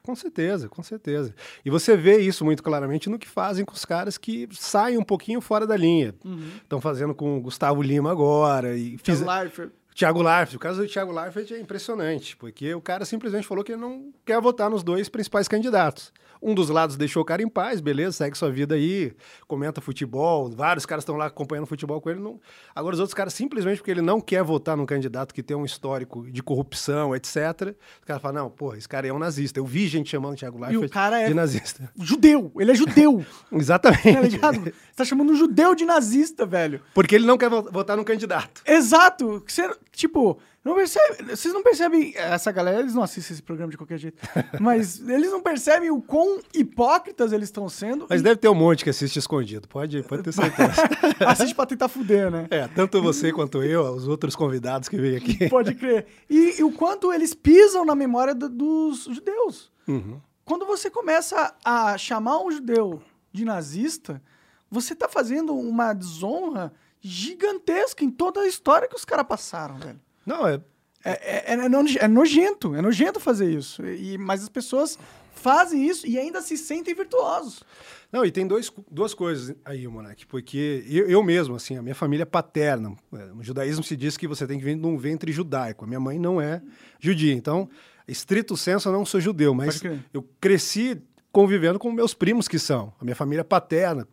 Com 0.01 0.15
certeza, 0.15 0.67
com 0.67 0.83
certeza. 0.83 1.33
E 1.63 1.69
você 1.69 1.95
vê 1.95 2.17
isso 2.19 2.43
muito 2.43 2.61
claramente 2.61 3.09
no 3.09 3.17
que 3.17 3.27
fazem 3.27 3.63
com 3.63 3.73
os 3.73 3.85
caras 3.85 4.17
que 4.17 4.47
saem 4.51 4.97
um 4.97 5.03
pouquinho 5.03 5.39
fora 5.39 5.65
da 5.65 5.77
linha. 5.77 6.13
Estão 6.61 6.81
fazendo 6.81 7.15
com 7.15 7.37
o 7.37 7.41
Gustavo 7.41 7.81
Lima 7.81 8.11
agora. 8.11 8.77
E 8.77 8.97
fiz... 8.97 9.19
Thiago 9.19 9.71
Thiago 9.95 10.21
Leifert. 10.21 10.55
O 10.55 10.59
caso 10.59 10.81
do 10.81 10.87
Thiago 10.87 11.11
Leifert 11.11 11.51
é 11.51 11.59
impressionante, 11.59 12.35
porque 12.37 12.73
o 12.73 12.81
cara 12.81 13.05
simplesmente 13.05 13.47
falou 13.47 13.63
que 13.63 13.71
ele 13.73 13.81
não 13.81 14.11
quer 14.25 14.39
votar 14.41 14.69
nos 14.69 14.83
dois 14.83 15.09
principais 15.09 15.47
candidatos. 15.47 16.11
Um 16.45 16.53
dos 16.53 16.67
lados 16.69 16.97
deixou 16.97 17.21
o 17.21 17.25
cara 17.25 17.41
em 17.41 17.47
paz, 17.47 17.79
beleza, 17.79 18.11
segue 18.17 18.37
sua 18.37 18.51
vida 18.51 18.75
aí, 18.75 19.13
comenta 19.47 19.79
futebol, 19.79 20.49
vários 20.49 20.85
caras 20.85 21.03
estão 21.03 21.15
lá 21.15 21.27
acompanhando 21.27 21.65
futebol 21.65 22.01
com 22.01 22.09
ele. 22.09 22.19
Não... 22.19 22.37
Agora, 22.75 22.95
os 22.95 22.99
outros 22.99 23.13
caras, 23.13 23.33
simplesmente 23.33 23.77
porque 23.77 23.91
ele 23.91 24.01
não 24.01 24.19
quer 24.19 24.43
votar 24.43 24.75
num 24.75 24.85
candidato 24.85 25.33
que 25.33 25.41
tem 25.41 25.55
um 25.55 25.63
histórico 25.63 26.29
de 26.29 26.43
corrupção, 26.43 27.15
etc., 27.15 27.73
os 28.01 28.05
caras 28.05 28.21
falam, 28.21 28.43
não, 28.43 28.49
pô, 28.49 28.75
esse 28.75 28.89
cara 28.89 29.07
é 29.07 29.13
um 29.13 29.19
nazista. 29.19 29.57
Eu 29.57 29.65
vi 29.65 29.87
gente 29.87 30.09
chamando 30.09 30.33
o 30.33 30.35
Thiago 30.35 30.57
E 30.57 30.61
Leifert 30.63 30.85
o 30.85 30.89
cara 30.89 31.21
é 31.21 31.27
de 31.29 31.33
nazista. 31.33 31.89
judeu. 31.97 32.51
Ele 32.59 32.71
é 32.71 32.75
judeu, 32.75 33.25
Exatamente. 33.49 34.13
tá 34.13 34.21
ligado? 34.21 34.63
Você 34.65 34.73
tá 34.97 35.05
chamando 35.05 35.31
um 35.31 35.35
judeu 35.37 35.73
de 35.73 35.85
nazista, 35.85 36.45
velho. 36.45 36.81
Porque 36.93 37.15
ele 37.15 37.25
não 37.25 37.37
quer 37.37 37.49
vo- 37.49 37.69
votar 37.71 37.95
num 37.95 38.03
candidato. 38.03 38.61
Exato. 38.65 39.41
Você, 39.47 39.73
tipo, 39.93 40.37
não 40.63 40.75
percebe, 40.75 41.35
vocês 41.35 41.53
não 41.53 41.63
percebem. 41.63 42.13
Essa 42.15 42.51
galera, 42.51 42.79
eles 42.79 42.93
não 42.93 43.03
assistem 43.03 43.33
esse 43.33 43.41
programa 43.43 43.71
de 43.71 43.77
qualquer 43.77 43.97
jeito. 43.97 44.21
mas 44.59 44.99
eles 45.07 45.31
não 45.31 45.41
percebem 45.41 45.89
o 45.91 46.01
quão 46.01 46.39
hipócritas 46.53 47.31
eles 47.31 47.47
estão 47.49 47.69
sendo. 47.69 48.07
Mas 48.09 48.21
e 48.21 48.23
deve 48.23 48.37
ter 48.37 48.49
um 48.49 48.55
monte 48.55 48.83
que 48.83 48.89
assiste 48.89 49.17
escondido, 49.17 49.67
pode, 49.67 50.01
pode 50.03 50.23
ter 50.23 50.31
certeza. 50.31 50.73
assiste 51.27 51.55
pra 51.55 51.65
tentar 51.65 51.87
fuder, 51.87 52.29
né? 52.31 52.47
é, 52.49 52.67
tanto 52.67 53.01
você 53.01 53.31
quanto 53.31 53.61
eu, 53.63 53.83
os 53.93 54.07
outros 54.07 54.35
convidados 54.35 54.89
que 54.89 54.97
vêm 54.97 55.15
aqui. 55.15 55.47
Pode 55.49 55.75
crer. 55.75 56.05
E, 56.29 56.59
e 56.59 56.63
o 56.63 56.71
quanto 56.71 57.13
eles 57.13 57.33
pisam 57.33 57.85
na 57.85 57.95
memória 57.95 58.33
do- 58.33 58.49
dos 58.49 59.05
judeus. 59.05 59.71
Uhum. 59.87 60.19
Quando 60.45 60.65
você 60.65 60.89
começa 60.89 61.53
a 61.63 61.97
chamar 61.97 62.39
um 62.41 62.51
judeu 62.51 63.01
de 63.31 63.45
nazista, 63.45 64.21
você 64.69 64.93
tá 64.95 65.07
fazendo 65.07 65.55
uma 65.55 65.93
desonra 65.93 66.73
gigantesca 67.03 68.03
em 68.03 68.09
toda 68.09 68.39
a 68.41 68.47
história 68.47 68.87
que 68.87 68.95
os 68.95 69.03
caras 69.05 69.25
passaram, 69.27 69.77
velho. 69.77 69.99
Não, 70.25 70.47
é, 70.47 70.59
É, 71.05 71.51
é, 71.51 71.53
é 71.53 71.67
noje- 71.69 71.99
é 71.99 72.07
nojento, 72.07 72.73
é 72.75 72.81
nojento 72.81 73.19
fazer 73.19 73.51
isso. 73.51 73.85
E, 73.85 74.17
mas 74.17 74.41
as 74.41 74.47
pessoas 74.47 74.97
fazem 75.35 75.85
isso 75.85 76.07
e 76.07 76.17
ainda 76.17 76.41
se 76.41 76.57
sentem 76.57 76.95
virtuosos. 76.95 77.61
Não, 78.09 78.23
e 78.23 78.31
tem 78.31 78.47
dois, 78.47 78.71
duas 78.89 79.13
coisas 79.13 79.53
aí, 79.65 79.85
Monark, 79.85 80.25
porque 80.27 80.85
eu, 80.87 81.09
eu 81.09 81.21
mesmo, 81.21 81.55
assim, 81.55 81.75
a 81.75 81.81
minha 81.81 81.93
família 81.95 82.23
é 82.23 82.25
paterna, 82.25 82.95
é, 83.11 83.25
no 83.25 83.43
judaísmo 83.43 83.83
se 83.83 83.97
diz 83.97 84.15
que 84.15 84.27
você 84.29 84.47
tem 84.47 84.57
que 84.57 84.63
vir 84.63 84.77
de 84.77 84.85
um 84.87 84.97
ventre 84.97 85.29
judaico. 85.33 85.83
A 85.83 85.87
minha 85.87 85.99
mãe 85.99 86.17
não 86.17 86.39
é 86.39 86.61
judia, 87.01 87.33
então, 87.33 87.69
estrito 88.07 88.55
senso, 88.55 88.87
eu 88.87 88.93
não 88.93 89.05
sou 89.05 89.19
judeu, 89.19 89.53
mas 89.53 89.81
eu 90.13 90.25
cresci 90.39 91.01
convivendo 91.33 91.79
com 91.79 91.91
meus 91.91 92.13
primos 92.13 92.47
que 92.47 92.59
são. 92.59 92.93
A 92.97 93.03
minha 93.03 93.15
família 93.15 93.41
é 93.41 93.43
paterna, 93.43 94.07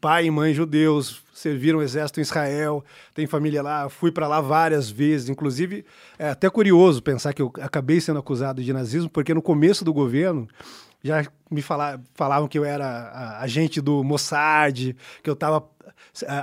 pai 0.00 0.26
e 0.26 0.30
mãe 0.30 0.54
judeus, 0.54 1.22
serviram 1.32 1.80
o 1.80 1.82
exército 1.82 2.20
em 2.20 2.22
Israel, 2.22 2.84
tem 3.14 3.26
família 3.26 3.62
lá, 3.62 3.88
fui 3.88 4.12
para 4.12 4.28
lá 4.28 4.40
várias 4.40 4.90
vezes. 4.90 5.28
Inclusive, 5.28 5.84
é 6.18 6.30
até 6.30 6.48
curioso 6.48 7.02
pensar 7.02 7.32
que 7.32 7.42
eu 7.42 7.52
acabei 7.60 8.00
sendo 8.00 8.18
acusado 8.18 8.62
de 8.62 8.72
nazismo, 8.72 9.10
porque 9.10 9.34
no 9.34 9.42
começo 9.42 9.84
do 9.84 9.92
governo 9.92 10.48
já 11.02 11.26
me 11.50 11.60
fala- 11.60 12.00
falavam 12.14 12.48
que 12.48 12.58
eu 12.58 12.64
era 12.64 13.38
agente 13.40 13.80
do 13.80 14.04
Mossad, 14.04 14.94
que 15.22 15.28
eu 15.28 15.34
estava 15.34 15.68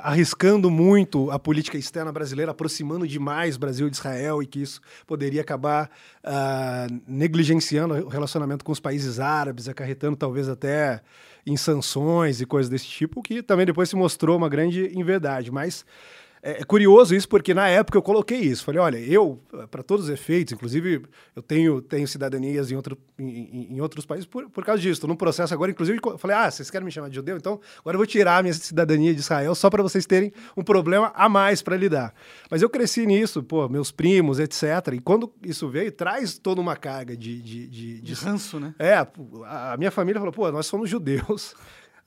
arriscando 0.03 0.69
muito 0.69 1.29
a 1.31 1.37
política 1.37 1.77
externa 1.77 2.11
brasileira, 2.11 2.51
aproximando 2.51 3.07
demais 3.07 3.55
Brasil 3.55 3.89
de 3.89 3.95
Israel 3.95 4.41
e 4.41 4.47
que 4.47 4.61
isso 4.61 4.81
poderia 5.05 5.41
acabar 5.41 5.89
ah, 6.23 6.87
negligenciando 7.07 7.93
o 7.93 8.07
relacionamento 8.07 8.65
com 8.65 8.71
os 8.71 8.79
países 8.79 9.19
árabes, 9.19 9.69
acarretando 9.69 10.15
talvez 10.15 10.49
até 10.49 11.01
em 11.49 11.57
sanções 11.57 12.39
e 12.41 12.45
coisas 12.45 12.69
desse 12.69 12.85
tipo, 12.85 13.21
que 13.21 13.41
também 13.41 13.65
depois 13.65 13.89
se 13.89 13.95
mostrou 13.95 14.37
uma 14.37 14.47
grande 14.47 14.91
inverdade. 14.97 15.51
Mas 15.51 15.83
é, 16.41 16.61
é 16.61 16.63
curioso 16.63 17.13
isso, 17.15 17.27
porque 17.27 17.53
na 17.53 17.67
época 17.67 17.97
eu 17.97 18.01
coloquei 18.01 18.39
isso. 18.39 18.63
Falei, 18.63 18.79
olha, 18.81 18.97
eu, 18.97 19.41
para 19.69 19.83
todos 19.83 20.05
os 20.05 20.11
efeitos, 20.11 20.53
inclusive 20.53 21.03
eu 21.35 21.41
tenho, 21.41 21.81
tenho 21.81 22.07
cidadanias 22.07 22.71
em, 22.71 22.75
outro, 22.75 22.97
em, 23.17 23.67
em- 23.75 23.81
outros 23.81 24.05
países 24.05 24.25
por, 24.25 24.49
por 24.49 24.63
causa 24.63 24.81
disso. 24.81 24.93
Estou 24.93 25.07
num 25.07 25.15
processo 25.15 25.53
agora, 25.53 25.71
inclusive, 25.71 25.99
falei, 26.17 26.35
ah, 26.37 26.49
vocês 26.49 26.69
querem 26.69 26.85
me 26.85 26.91
chamar 26.91 27.09
de 27.09 27.15
judeu? 27.15 27.37
Então 27.37 27.59
agora 27.79 27.95
eu 27.95 27.99
vou 27.99 28.07
tirar 28.07 28.37
a 28.37 28.41
minha 28.43 28.53
cidadania 28.53 29.13
de 29.13 29.19
Israel 29.19 29.53
só 29.55 29.69
para 29.69 29.83
vocês 29.83 30.05
terem 30.05 30.31
um 30.55 30.63
problema 30.63 31.11
a 31.15 31.27
mais 31.29 31.61
para 31.61 31.75
lidar. 31.75 32.13
Mas 32.49 32.61
eu 32.61 32.69
cresci 32.69 33.05
nisso, 33.05 33.43
pô, 33.43 33.67
meus 33.69 33.91
primos, 33.91 34.39
etc. 34.39 34.63
E 34.93 34.99
quando 34.99 35.31
isso 35.43 35.67
veio, 35.69 35.91
traz 35.91 36.37
toda 36.37 36.61
uma 36.61 36.75
carga 36.75 37.15
de- 37.17 37.41
de- 37.41 37.67
de, 37.67 38.01
De 38.01 38.13
ranço, 38.13 38.59
né? 38.59 38.73
é, 38.79 38.93
a 38.93 39.07
a 39.73 39.77
minha 39.77 39.91
família 39.91 40.19
falou, 40.19 40.33
pô, 40.33 40.51
nós 40.51 40.65
somos 40.65 40.89
judeus. 40.89 41.53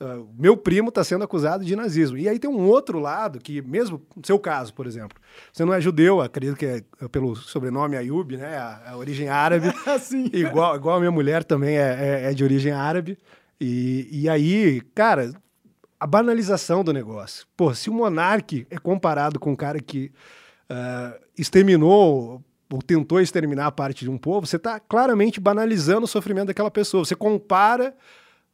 Ah, 0.05 0.17
o 0.19 0.35
meu 0.37 0.57
primo 0.57 0.89
está 0.89 1.05
sendo 1.05 1.23
acusado 1.23 1.65
de 1.65 1.77
nazismo. 1.77 2.19
E 2.19 2.29
aí 2.29 2.37
tem 2.37 2.51
um 2.51 2.67
outro 2.67 2.99
lado 2.99 3.39
que, 3.39 3.63
mesmo 3.63 4.03
no 4.17 4.27
seu 4.27 4.37
caso, 4.37 4.75
por 4.75 4.85
exemplo, 4.85 5.17
você 5.53 5.65
não 5.65 5.73
é 5.73 5.81
judeu, 5.81 6.21
acredito 6.21 6.57
que 6.57 6.67
é 6.67 6.83
pelo 7.13 7.37
sobrenome 7.37 7.97
Ayub, 7.97 8.37
né? 8.37 8.57
A, 8.57 8.91
a 8.91 8.97
origem 8.97 9.29
árabe. 9.29 9.73
Assim. 9.87 10.29
igual, 10.33 10.75
igual 10.75 10.97
a 10.97 10.99
minha 10.99 11.13
mulher 11.13 11.45
também 11.45 11.77
é, 11.79 12.25
é- 12.25 12.31
é 12.31 12.35
de 12.35 12.43
origem 12.43 12.73
árabe. 12.73 13.17
E, 13.61 14.09
e 14.11 14.29
aí, 14.29 14.81
cara, 14.93 15.33
a 16.01 16.07
banalização 16.07 16.83
do 16.83 16.93
negócio. 16.93 17.47
Pô, 17.57 17.73
se 17.73 17.89
o 17.89 17.95
monarque 17.95 18.67
é 18.71 18.79
comparado 18.79 19.39
com 19.39 19.53
um 19.53 19.57
cara 19.57 19.79
que 19.81 20.11
ah, 20.69 21.17
exterminou 21.39 22.43
ou 22.73 22.83
tentou 22.83 23.21
exterminar 23.21 23.67
a 23.67 23.73
parte 23.73 24.05
de 24.05 24.11
um 24.11 24.19
povo, 24.19 24.47
você 24.49 24.57
está 24.57 24.81
claramente 24.81 25.39
banalizando 25.39 26.07
o 26.07 26.09
sofrimento 26.09 26.47
daquela 26.49 26.71
pessoa. 26.73 27.05
Você 27.05 27.15
compara 27.15 27.95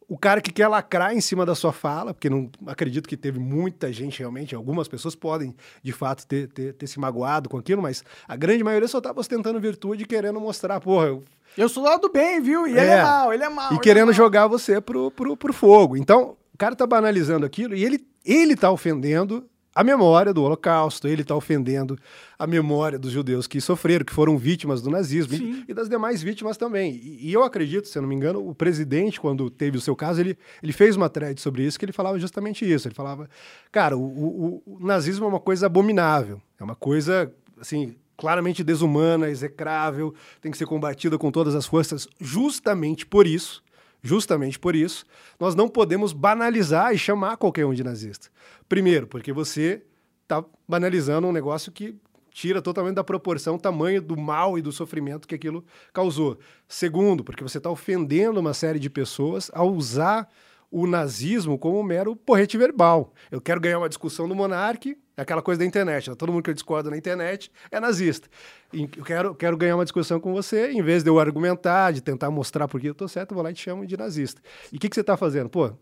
o 0.08 0.16
cara 0.16 0.40
que 0.40 0.50
quer 0.50 0.66
lacrar 0.68 1.14
em 1.14 1.20
cima 1.20 1.44
da 1.44 1.54
sua 1.54 1.72
fala, 1.72 2.14
porque 2.14 2.30
não 2.30 2.50
acredito 2.66 3.06
que 3.08 3.16
teve 3.16 3.38
muita 3.38 3.92
gente 3.92 4.18
realmente, 4.20 4.54
algumas 4.54 4.88
pessoas 4.88 5.14
podem 5.14 5.54
de 5.82 5.92
fato 5.92 6.26
ter, 6.26 6.48
ter, 6.48 6.72
ter 6.72 6.86
se 6.86 6.98
magoado 6.98 7.48
com 7.48 7.58
aquilo, 7.58 7.82
mas 7.82 8.02
a 8.26 8.34
grande 8.34 8.64
maioria 8.64 8.88
só 8.88 8.98
estava 8.98 9.20
ostentando 9.20 9.60
virtude 9.60 10.04
e 10.04 10.06
querendo 10.06 10.40
mostrar, 10.40 10.80
porra, 10.80 11.08
eu 11.08 11.22
Eu 11.56 11.68
sou 11.68 11.82
do 11.82 11.88
lado 11.90 12.00
do 12.02 12.10
bem, 12.12 12.40
viu? 12.40 12.66
E 12.66 12.70
ele 12.70 12.80
é 12.80 12.94
É. 12.98 13.02
mal, 13.02 13.32
ele 13.34 13.44
é 13.44 13.48
mal. 13.50 13.70
e 13.70 13.74
ele 13.74 13.80
querendo 13.82 14.02
é 14.04 14.06
mal. 14.06 14.14
jogar 14.14 14.46
você 14.46 14.80
pro, 14.80 15.10
pro, 15.10 15.36
pro 15.36 15.52
fogo. 15.52 15.96
Então, 15.96 16.36
o 16.54 16.58
cara 16.58 16.74
tá 16.74 16.86
banalizando 16.86 17.44
aquilo 17.44 17.74
e 17.74 17.84
ele, 17.84 18.00
ele 18.24 18.56
tá 18.56 18.70
ofendendo 18.70 19.44
a 19.80 19.84
memória 19.84 20.32
do 20.34 20.42
Holocausto, 20.42 21.06
ele 21.06 21.22
tá 21.22 21.34
ofendendo 21.36 21.96
a 22.38 22.46
memória 22.46 22.98
dos 22.98 23.12
judeus 23.12 23.46
que 23.46 23.60
sofreram, 23.60 24.04
que 24.04 24.12
foram 24.12 24.36
vítimas 24.36 24.82
do 24.82 24.90
nazismo 24.90 25.34
e, 25.34 25.64
e 25.68 25.74
das 25.74 25.88
demais 25.88 26.22
vítimas 26.22 26.56
também. 26.56 26.94
E, 27.02 27.28
e 27.28 27.32
eu 27.32 27.42
acredito, 27.44 27.86
se 27.88 27.96
eu 27.96 28.02
não 28.02 28.08
me 28.08 28.14
engano, 28.14 28.46
o 28.48 28.54
presidente, 28.54 29.20
quando 29.20 29.48
teve 29.50 29.78
o 29.78 29.80
seu 29.80 29.94
caso, 29.94 30.20
ele, 30.20 30.36
ele 30.62 30.72
fez 30.72 30.96
uma 30.96 31.08
thread 31.08 31.40
sobre 31.40 31.62
isso, 31.64 31.78
que 31.78 31.84
ele 31.84 31.92
falava 31.92 32.18
justamente 32.18 32.70
isso. 32.70 32.88
Ele 32.88 32.94
falava, 32.94 33.28
cara, 33.70 33.96
o, 33.96 34.02
o- 34.02 34.62
o 34.66 34.78
nazismo 34.86 35.24
é 35.24 35.28
uma 35.28 35.40
coisa 35.40 35.66
abominável, 35.66 36.40
é 36.58 36.64
uma 36.64 36.74
coisa, 36.74 37.32
assim, 37.60 37.94
claramente 38.16 38.64
desumana, 38.64 39.28
execrável, 39.30 40.12
tem 40.40 40.50
que 40.50 40.58
ser 40.58 40.66
combatida 40.66 41.16
com 41.16 41.30
todas 41.30 41.54
as 41.54 41.66
forças, 41.66 42.08
justamente 42.20 43.06
por 43.06 43.26
isso, 43.28 43.62
justamente 44.02 44.58
por 44.58 44.74
isso, 44.74 45.04
nós 45.38 45.54
não 45.54 45.68
podemos 45.68 46.12
banalizar 46.12 46.92
e 46.92 46.98
chamar 46.98 47.36
qualquer 47.36 47.66
um 47.66 47.74
de 47.74 47.84
nazista. 47.84 48.28
Primeiro, 48.68 49.06
porque 49.06 49.32
você 49.32 49.82
está 50.22 50.44
banalizando 50.68 51.26
um 51.26 51.32
negócio 51.32 51.72
que 51.72 51.96
tira 52.30 52.62
totalmente 52.62 52.94
da 52.94 53.02
proporção 53.02 53.56
o 53.56 53.58
tamanho 53.58 54.00
do 54.00 54.16
mal 54.16 54.56
e 54.56 54.62
do 54.62 54.70
sofrimento 54.70 55.26
que 55.26 55.34
aquilo 55.34 55.64
causou. 55.92 56.38
Segundo, 56.68 57.24
porque 57.24 57.42
você 57.42 57.58
está 57.58 57.70
ofendendo 57.70 58.38
uma 58.38 58.54
série 58.54 58.78
de 58.78 58.88
pessoas 58.88 59.50
ao 59.52 59.72
usar 59.72 60.28
o 60.70 60.86
nazismo 60.86 61.58
como 61.58 61.80
um 61.80 61.82
mero 61.82 62.14
porrete 62.14 62.56
verbal. 62.56 63.12
Eu 63.30 63.40
quero 63.40 63.60
ganhar 63.60 63.78
uma 63.78 63.88
discussão 63.88 64.28
no 64.28 64.34
Monark, 64.34 64.96
é 65.18 65.22
aquela 65.22 65.42
coisa 65.42 65.58
da 65.58 65.64
internet. 65.64 66.08
né? 66.08 66.14
Todo 66.16 66.32
mundo 66.32 66.44
que 66.44 66.50
eu 66.50 66.54
discordo 66.54 66.88
na 66.88 66.96
internet 66.96 67.50
é 67.72 67.80
nazista. 67.80 68.28
E 68.72 68.88
Eu 68.96 69.04
quero, 69.04 69.34
quero 69.34 69.56
ganhar 69.56 69.74
uma 69.74 69.84
discussão 69.84 70.20
com 70.20 70.32
você, 70.32 70.70
em 70.70 70.80
vez 70.80 71.02
de 71.02 71.10
eu 71.10 71.18
argumentar, 71.18 71.92
de 71.92 72.00
tentar 72.00 72.30
mostrar 72.30 72.68
por 72.68 72.80
que 72.80 72.88
eu 72.88 72.94
tô 72.94 73.08
certo, 73.08 73.32
eu 73.32 73.34
vou 73.34 73.42
lá 73.42 73.50
e 73.50 73.54
te 73.54 73.62
chamo 73.62 73.84
de 73.84 73.96
nazista. 73.96 74.40
E 74.72 74.76
o 74.76 74.78
que, 74.78 74.88
que 74.88 74.94
você 74.94 75.00
está 75.00 75.16
fazendo? 75.16 75.48
Pô, 75.48 75.72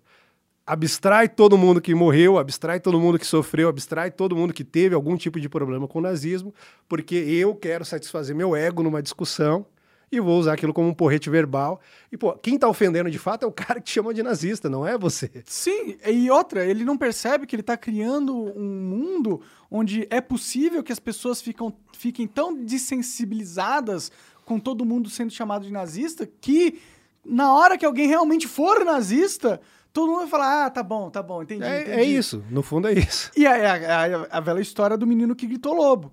abstrai 0.67 1.29
todo 1.29 1.59
mundo 1.59 1.83
que 1.83 1.95
morreu, 1.95 2.39
abstrai 2.39 2.81
todo 2.81 2.99
mundo 2.99 3.19
que 3.19 3.27
sofreu, 3.27 3.69
abstrai 3.69 4.11
todo 4.11 4.35
mundo 4.35 4.55
que 4.55 4.65
teve 4.65 4.95
algum 4.95 5.19
tipo 5.19 5.39
de 5.39 5.51
problema 5.51 5.87
com 5.87 5.99
o 5.99 6.03
nazismo, 6.03 6.55
porque 6.89 7.15
eu 7.15 7.55
quero 7.55 7.85
satisfazer 7.85 8.35
meu 8.35 8.57
ego 8.57 8.83
numa 8.83 9.03
discussão 9.03 9.67
e 10.11 10.21
vou 10.21 10.39
usar 10.39 10.53
aquilo 10.53 10.73
como 10.73 10.89
um 10.89 10.95
porrete 10.95 11.29
verbal. 11.29 11.81
E, 12.11 12.17
pô, 12.17 12.33
quem 12.35 12.59
tá 12.59 12.69
ofendendo 12.69 13.11
de 13.11 13.19
fato 13.19 13.45
é 13.45 13.47
o 13.47 13.53
cara 13.53 13.81
que 13.81 13.87
te 13.87 13.93
chama 13.95 14.15
de 14.15 14.23
nazista, 14.23 14.69
não 14.69 14.87
é 14.87 14.97
você. 14.97 15.31
Sim, 15.45 15.97
e 16.07 16.31
outra, 16.31 16.65
ele 16.65 16.85
não 16.85 16.97
percebe 16.97 17.47
que 17.47 17.57
ele 17.57 17.63
tá 17.63 17.77
criando 17.77 18.35
um 18.57 18.65
mundo 18.65 19.41
onde 19.71 20.07
é 20.11 20.21
possível 20.21 20.83
que 20.83 20.93
as 20.93 21.01
pessoas 21.01 21.41
ficam, 21.43 21.77
fiquem 21.93 22.27
tão 22.27 22.55
desensibilizadas 22.55 24.13
com 24.45 24.61
todo 24.61 24.85
mundo 24.85 25.11
sendo 25.11 25.33
chamado 25.33 25.67
de 25.67 25.73
nazista 25.73 26.29
que 26.41 26.81
na 27.25 27.53
hora 27.53 27.77
que 27.77 27.85
alguém 27.85 28.07
realmente 28.07 28.47
for 28.47 28.85
nazista, 28.85 29.61
todo 29.93 30.09
mundo 30.09 30.21
vai 30.21 30.29
falar: 30.29 30.67
ah, 30.67 30.71
tá 30.71 30.83
bom, 30.83 31.11
tá 31.11 31.23
bom, 31.23 31.43
entendi. 31.43 31.65
É, 31.65 31.83
entendi. 31.83 31.99
é 31.99 32.05
isso, 32.05 32.45
no 32.51 32.63
fundo 32.63 32.87
é 32.87 32.93
isso. 32.93 33.33
E 33.37 33.47
aí, 33.47 33.65
a, 33.65 33.75
a, 33.75 34.39
a 34.39 34.41
velha 34.41 34.61
história 34.61 34.97
do 34.97 35.07
menino 35.07 35.35
que 35.35 35.47
gritou 35.47 35.75
lobo. 35.75 36.13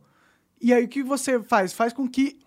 E 0.60 0.74
aí 0.74 0.86
o 0.86 0.88
que 0.88 1.04
você 1.04 1.42
faz? 1.44 1.74
Faz 1.74 1.94
com 1.94 2.08
que 2.08 2.40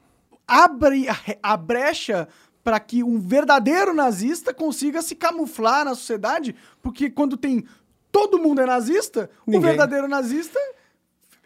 abre 0.46 1.08
a, 1.08 1.16
a 1.42 1.56
brecha 1.56 2.28
para 2.62 2.80
que 2.80 3.02
um 3.02 3.20
verdadeiro 3.20 3.94
nazista 3.94 4.52
consiga 4.52 5.00
se 5.00 5.14
camuflar 5.14 5.84
na 5.84 5.94
sociedade, 5.94 6.54
porque 6.82 7.08
quando 7.08 7.36
tem 7.36 7.64
todo 8.10 8.38
mundo 8.38 8.60
é 8.60 8.66
nazista, 8.66 9.30
Ninguém. 9.46 9.60
o 9.60 9.62
verdadeiro 9.62 10.08
nazista 10.08 10.58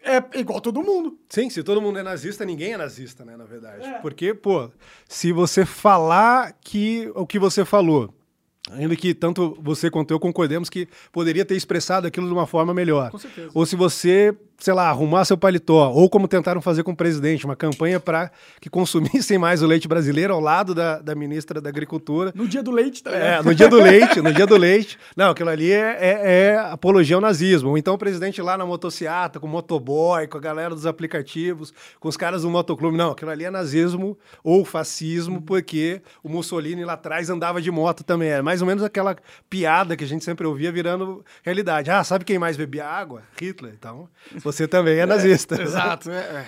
é 0.03 0.39
igual 0.39 0.59
todo 0.59 0.81
mundo. 0.81 1.17
Sim, 1.29 1.49
se 1.49 1.61
todo 1.63 1.81
mundo 1.81 1.99
é 1.99 2.03
nazista, 2.03 2.43
ninguém 2.43 2.73
é 2.73 2.77
nazista, 2.77 3.23
né, 3.23 3.37
na 3.37 3.45
verdade. 3.45 3.87
Porque, 4.01 4.33
pô, 4.33 4.71
se 5.07 5.31
você 5.31 5.65
falar 5.65 6.53
que 6.59 7.11
o 7.13 7.27
que 7.27 7.37
você 7.37 7.63
falou, 7.63 8.11
ainda 8.71 8.95
que 8.95 9.13
tanto 9.13 9.55
você 9.61 9.91
quanto 9.91 10.11
eu 10.11 10.19
concordemos 10.19 10.69
que 10.69 10.87
poderia 11.11 11.45
ter 11.45 11.55
expressado 11.55 12.07
aquilo 12.07 12.25
de 12.25 12.33
uma 12.33 12.47
forma 12.47 12.73
melhor. 12.73 13.11
Com 13.11 13.19
certeza. 13.19 13.51
Ou 13.53 13.65
se 13.65 13.75
você, 13.75 14.35
sei 14.61 14.75
lá, 14.75 14.87
arrumar 14.89 15.25
seu 15.25 15.35
paletó, 15.35 15.89
ou 15.91 16.07
como 16.07 16.27
tentaram 16.27 16.61
fazer 16.61 16.83
com 16.83 16.91
o 16.91 16.95
presidente, 16.95 17.45
uma 17.45 17.55
campanha 17.55 17.99
para 17.99 18.31
que 18.61 18.69
consumissem 18.69 19.37
mais 19.39 19.63
o 19.63 19.65
leite 19.67 19.87
brasileiro 19.87 20.33
ao 20.35 20.39
lado 20.39 20.75
da, 20.75 20.99
da 20.99 21.15
ministra 21.15 21.59
da 21.59 21.67
Agricultura. 21.69 22.31
No 22.35 22.47
dia 22.47 22.61
do 22.61 22.69
leite, 22.69 23.01
tá 23.01 23.09
É, 23.11 23.15
ligado? 23.15 23.45
no 23.45 23.55
dia 23.55 23.67
do 23.67 23.77
leite, 23.81 24.21
no 24.21 24.31
dia 24.31 24.45
do 24.45 24.55
leite. 24.55 24.99
Não, 25.17 25.31
aquilo 25.31 25.49
ali 25.49 25.71
é, 25.71 25.97
é, 25.99 26.31
é 26.51 26.57
apologia 26.59 27.15
ao 27.15 27.21
nazismo. 27.21 27.69
Ou 27.71 27.77
então 27.77 27.95
o 27.95 27.97
presidente 27.97 28.39
lá 28.39 28.55
na 28.55 28.63
motociata, 28.65 29.39
com 29.39 29.47
o 29.47 29.49
motoboy, 29.49 30.27
com 30.27 30.37
a 30.37 30.41
galera 30.41 30.75
dos 30.75 30.85
aplicativos, 30.85 31.73
com 31.99 32.07
os 32.07 32.15
caras 32.15 32.43
do 32.43 32.49
motoclube. 32.49 32.95
Não, 32.95 33.11
aquilo 33.13 33.31
ali 33.31 33.45
é 33.45 33.49
nazismo 33.49 34.15
ou 34.43 34.63
fascismo, 34.63 35.41
porque 35.41 36.03
o 36.23 36.29
Mussolini 36.29 36.85
lá 36.85 36.93
atrás 36.93 37.31
andava 37.31 37.59
de 37.59 37.71
moto 37.71 38.03
também. 38.03 38.29
É 38.29 38.41
mais 38.43 38.61
ou 38.61 38.67
menos 38.67 38.83
aquela 38.83 39.15
piada 39.49 39.97
que 39.97 40.03
a 40.03 40.07
gente 40.07 40.23
sempre 40.23 40.45
ouvia 40.45 40.71
virando 40.71 41.25
realidade. 41.41 41.89
Ah, 41.89 42.03
sabe 42.03 42.23
quem 42.25 42.37
mais 42.37 42.55
bebia 42.57 42.85
água? 42.85 43.23
Hitler. 43.41 43.73
Então, 43.75 44.07
você 44.51 44.67
também 44.67 44.99
é 44.99 45.05
nazista. 45.05 45.61
Exato. 45.61 46.09
É, 46.11 46.19
é. 46.19 46.45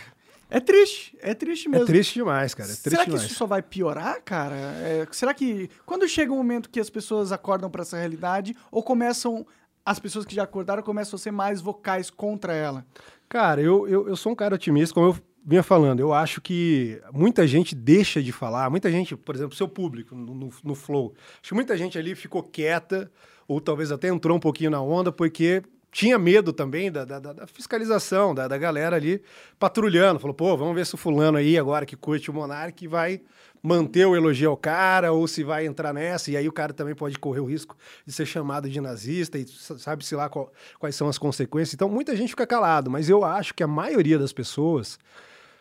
É 0.50 0.60
triste, 0.60 1.18
é 1.20 1.34
triste 1.34 1.68
É 1.68 1.72
mesmo. 1.72 1.86
triste 1.88 2.14
demais, 2.14 2.54
cara. 2.54 2.70
É 2.70 2.74
triste 2.74 2.90
Será 2.92 3.04
que 3.06 3.10
demais. 3.10 3.26
isso 3.26 3.34
só 3.36 3.48
vai 3.48 3.62
piorar, 3.64 4.22
cara? 4.24 4.56
É, 4.56 5.08
será 5.12 5.34
que 5.34 5.68
quando 5.84 6.08
chega 6.08 6.32
um 6.32 6.38
momento 6.38 6.70
que 6.70 6.80
as 6.80 6.92
pessoas 6.92 7.32
acordam 7.32 7.72
para 7.72 7.82
essa 7.82 7.98
realidade 7.98 8.56
ou 8.72 8.84
começam 8.84 9.48
as 9.84 9.98
pessoas 9.98 10.26
que 10.26 10.36
já 10.36 10.44
acordaram 10.44 10.84
começam 10.84 11.18
a 11.18 11.20
ser 11.20 11.32
mais 11.32 11.60
vocais 11.60 12.12
contra 12.12 12.54
ela? 12.54 12.86
Cara, 13.28 13.62
eu, 13.62 13.88
eu, 13.88 14.08
eu 14.08 14.16
sou 14.16 14.32
um 14.32 14.36
cara 14.36 14.54
otimista, 14.54 14.94
como 14.94 15.08
eu 15.08 15.18
vinha 15.44 15.64
falando. 15.64 16.00
Eu 16.02 16.14
acho 16.14 16.40
que 16.40 17.02
muita 17.12 17.48
gente 17.48 17.74
deixa 17.74 18.22
de 18.22 18.32
falar, 18.32 18.70
muita 18.70 18.92
gente, 18.92 19.16
por 19.16 19.34
exemplo, 19.34 19.56
seu 19.56 19.68
público 19.68 20.14
no, 20.14 20.36
no, 20.36 20.50
no 20.64 20.76
Flow. 20.76 21.16
Acho 21.42 21.50
que 21.50 21.56
muita 21.56 21.76
gente 21.76 21.98
ali 21.98 22.14
ficou 22.14 22.44
quieta, 22.44 23.12
ou 23.48 23.60
talvez 23.60 23.92
até 23.92 24.08
entrou 24.08 24.38
um 24.38 24.40
pouquinho 24.40 24.70
na 24.70 24.82
onda, 24.82 25.12
porque 25.12 25.64
tinha 25.94 26.18
medo 26.18 26.52
também 26.52 26.92
da, 26.92 27.06
da, 27.06 27.20
da- 27.20 27.48
fiscalização, 27.48 28.34
da, 28.36 28.48
da 28.48 28.58
galera 28.58 28.96
ali 28.96 29.22
patrulhando. 29.60 30.20
Falou, 30.20 30.34
pô, 30.34 30.58
vamos 30.58 30.76
ver 30.76 30.86
se 30.86 30.96
o 30.96 30.98
fulano 30.98 31.38
aí, 31.38 31.58
agora 31.58 31.86
que 31.86 31.96
curte 31.96 32.30
o 32.30 32.34
Monark, 32.34 32.86
vai 32.88 33.22
manter 33.62 34.06
o 34.06 34.14
elogio 34.14 34.50
ao 34.50 34.58
cara, 34.58 35.14
ou 35.14 35.26
se 35.26 35.42
vai 35.42 35.66
entrar 35.66 35.94
nessa, 35.94 36.30
e 36.30 36.36
aí 36.36 36.50
o 36.50 36.52
cara 36.52 36.74
também 36.74 36.94
pode 36.94 37.18
correr 37.18 37.40
o 37.40 37.46
risco 37.46 37.78
de 38.06 38.12
ser 38.12 38.26
chamado 38.26 38.70
de 38.70 38.82
nazista, 38.82 39.38
e 39.38 39.46
sabe-se 39.48 40.14
lá 40.16 40.28
qual- 40.28 40.52
quais 40.78 40.96
são 40.96 41.08
as 41.08 41.18
consequências. 41.18 41.74
Então, 41.74 41.88
muita 41.88 42.14
gente 42.14 42.32
fica 42.32 42.46
calado, 42.46 42.92
mas 42.92 43.08
eu 43.08 43.24
acho 43.24 43.54
que 43.54 43.64
a 43.64 43.68
maioria 43.68 44.20
das 44.20 44.34
pessoas 44.34 45.00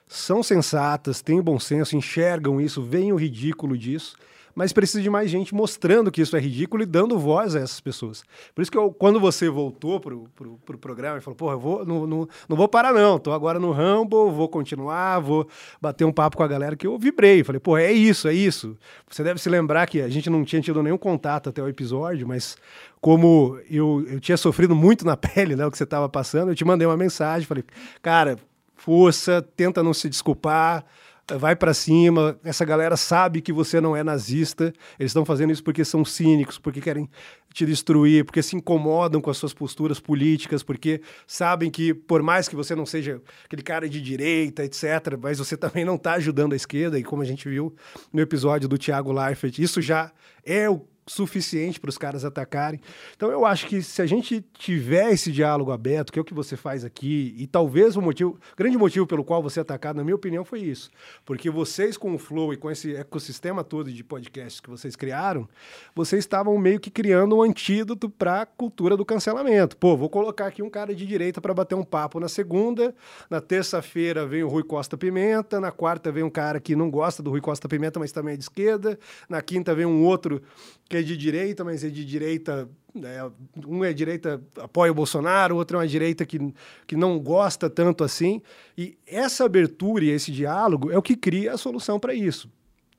são 0.08 0.42
sensatas, 0.42 1.22
têm 1.22 1.40
bom 1.40 1.60
senso, 1.60 1.96
enxergam 1.96 2.60
isso, 2.60 2.82
veem 2.82 3.12
o 3.12 3.16
ridículo 3.16 3.78
disso, 3.78 4.16
mas 4.54 4.72
precisa 4.72 5.02
de 5.02 5.10
mais 5.10 5.30
gente 5.30 5.54
mostrando 5.54 6.10
que 6.10 6.20
isso 6.20 6.36
é 6.36 6.40
ridículo 6.40 6.82
e 6.82 6.86
dando 6.86 7.18
voz 7.18 7.56
a 7.56 7.60
essas 7.60 7.80
pessoas. 7.80 8.22
Por 8.54 8.62
isso 8.62 8.70
que 8.70 8.78
eu, 8.78 8.92
quando 8.92 9.18
você 9.18 9.48
voltou 9.48 10.00
pro, 10.00 10.24
pro, 10.34 10.58
pro 10.64 10.78
programa 10.78 11.18
e 11.18 11.20
falou, 11.20 11.36
porra, 11.36 11.54
eu 11.54 11.60
vou, 11.60 11.86
não, 11.86 12.06
não, 12.06 12.28
não 12.48 12.56
vou 12.56 12.68
parar 12.68 12.92
não, 12.92 13.18
tô 13.18 13.32
agora 13.32 13.58
no 13.58 13.72
Rumble, 13.72 14.30
vou 14.32 14.48
continuar, 14.48 15.20
vou 15.20 15.48
bater 15.80 16.04
um 16.04 16.12
papo 16.12 16.36
com 16.36 16.42
a 16.42 16.48
galera 16.48 16.76
que 16.76 16.86
eu 16.86 16.98
vibrei. 16.98 17.42
Falei, 17.44 17.60
pô, 17.60 17.76
é 17.76 17.92
isso, 17.92 18.28
é 18.28 18.34
isso. 18.34 18.76
Você 19.08 19.22
deve 19.22 19.40
se 19.40 19.48
lembrar 19.48 19.86
que 19.86 20.00
a 20.00 20.08
gente 20.08 20.28
não 20.28 20.44
tinha 20.44 20.60
tido 20.60 20.82
nenhum 20.82 20.98
contato 20.98 21.48
até 21.48 21.62
o 21.62 21.68
episódio, 21.68 22.26
mas 22.26 22.56
como 23.00 23.58
eu, 23.70 24.06
eu 24.08 24.20
tinha 24.20 24.36
sofrido 24.36 24.74
muito 24.74 25.04
na 25.04 25.16
pele, 25.18 25.56
né, 25.56 25.66
o 25.66 25.70
que 25.70 25.78
você 25.78 25.84
estava 25.84 26.08
passando, 26.08 26.50
eu 26.50 26.54
te 26.54 26.64
mandei 26.64 26.86
uma 26.86 26.96
mensagem, 26.96 27.46
falei, 27.46 27.64
cara, 28.00 28.38
força, 28.76 29.40
tenta 29.56 29.82
não 29.82 29.94
se 29.94 30.08
desculpar, 30.08 30.84
vai 31.30 31.54
pra 31.54 31.72
cima. 31.72 32.38
Essa 32.44 32.64
galera 32.64 32.96
sabe 32.96 33.40
que 33.40 33.52
você 33.52 33.80
não 33.80 33.96
é 33.96 34.02
nazista. 34.02 34.72
Eles 34.98 35.10
estão 35.10 35.24
fazendo 35.24 35.52
isso 35.52 35.62
porque 35.62 35.84
são 35.84 36.04
cínicos, 36.04 36.58
porque 36.58 36.80
querem 36.80 37.08
te 37.52 37.66
destruir, 37.66 38.24
porque 38.24 38.42
se 38.42 38.56
incomodam 38.56 39.20
com 39.20 39.30
as 39.30 39.36
suas 39.36 39.52
posturas 39.52 40.00
políticas, 40.00 40.62
porque 40.62 41.00
sabem 41.26 41.70
que 41.70 41.92
por 41.92 42.22
mais 42.22 42.48
que 42.48 42.56
você 42.56 42.74
não 42.74 42.86
seja 42.86 43.20
aquele 43.44 43.62
cara 43.62 43.88
de 43.88 44.00
direita, 44.00 44.64
etc, 44.64 45.18
mas 45.20 45.38
você 45.38 45.56
também 45.56 45.84
não 45.84 45.96
está 45.96 46.14
ajudando 46.14 46.54
a 46.54 46.56
esquerda 46.56 46.98
e 46.98 47.04
como 47.04 47.22
a 47.22 47.26
gente 47.26 47.48
viu 47.48 47.74
no 48.12 48.20
episódio 48.20 48.68
do 48.68 48.78
Thiago 48.78 49.12
Leifert, 49.12 49.58
isso 49.58 49.80
já 49.82 50.10
é 50.44 50.68
o 50.68 50.86
suficiente 51.12 51.78
para 51.78 51.90
os 51.90 51.98
caras 51.98 52.24
atacarem. 52.24 52.80
Então 53.14 53.30
eu 53.30 53.44
acho 53.44 53.66
que 53.66 53.82
se 53.82 54.00
a 54.00 54.06
gente 54.06 54.44
tiver 54.54 55.12
esse 55.12 55.30
diálogo 55.30 55.70
aberto, 55.70 56.12
que 56.12 56.18
é 56.18 56.22
o 56.22 56.24
que 56.24 56.34
você 56.34 56.56
faz 56.56 56.84
aqui, 56.84 57.34
e 57.36 57.46
talvez 57.46 57.96
o 57.96 58.02
motivo, 58.02 58.38
grande 58.56 58.78
motivo 58.78 59.06
pelo 59.06 59.22
qual 59.22 59.42
você 59.42 59.60
é 59.60 59.62
atacado, 59.62 59.96
na 59.96 60.04
minha 60.04 60.16
opinião, 60.16 60.44
foi 60.44 60.60
isso. 60.60 60.90
Porque 61.24 61.50
vocês 61.50 61.96
com 61.96 62.14
o 62.14 62.18
Flow 62.18 62.52
e 62.52 62.56
com 62.56 62.70
esse 62.70 62.96
ecossistema 62.96 63.62
todo 63.62 63.92
de 63.92 64.02
podcasts 64.02 64.60
que 64.60 64.70
vocês 64.70 64.96
criaram, 64.96 65.48
vocês 65.94 66.24
estavam 66.24 66.56
meio 66.56 66.80
que 66.80 66.90
criando 66.90 67.36
um 67.36 67.42
antídoto 67.42 68.08
para 68.08 68.42
a 68.42 68.46
cultura 68.46 68.96
do 68.96 69.04
cancelamento. 69.04 69.76
Pô, 69.76 69.96
vou 69.96 70.08
colocar 70.08 70.46
aqui 70.46 70.62
um 70.62 70.70
cara 70.70 70.94
de 70.94 71.06
direita 71.06 71.40
para 71.40 71.52
bater 71.52 71.74
um 71.74 71.84
papo 71.84 72.18
na 72.18 72.28
segunda, 72.28 72.94
na 73.28 73.40
terça-feira 73.40 74.26
vem 74.26 74.42
o 74.42 74.48
Rui 74.48 74.62
Costa 74.62 74.96
Pimenta, 74.96 75.60
na 75.60 75.70
quarta 75.70 76.10
vem 76.10 76.22
um 76.22 76.30
cara 76.30 76.58
que 76.58 76.74
não 76.74 76.90
gosta 76.90 77.22
do 77.22 77.30
Rui 77.30 77.40
Costa 77.40 77.68
Pimenta, 77.68 78.00
mas 78.00 78.12
também 78.12 78.34
é 78.34 78.36
de 78.36 78.44
esquerda, 78.44 78.98
na 79.28 79.42
quinta 79.42 79.74
vem 79.74 79.86
um 79.86 80.04
outro 80.04 80.42
que 80.88 80.98
é 80.98 81.01
de 81.02 81.16
direita, 81.16 81.64
mas 81.64 81.84
é 81.84 81.88
de 81.88 82.04
direita. 82.04 82.68
né, 82.94 83.18
um 83.66 83.84
é 83.84 83.92
direita, 83.92 84.42
apoia 84.56 84.92
o 84.92 84.94
Bolsonaro, 84.94 85.56
outro 85.56 85.76
é 85.76 85.80
uma 85.80 85.88
direita 85.88 86.24
que, 86.24 86.38
que 86.86 86.96
não 86.96 87.18
gosta 87.18 87.68
tanto 87.68 88.04
assim. 88.04 88.40
E 88.76 88.96
essa 89.06 89.44
abertura 89.44 90.04
e 90.04 90.10
esse 90.10 90.30
diálogo 90.30 90.90
é 90.90 90.98
o 90.98 91.02
que 91.02 91.16
cria 91.16 91.52
a 91.52 91.58
solução 91.58 91.98
para 91.98 92.14
isso. 92.14 92.50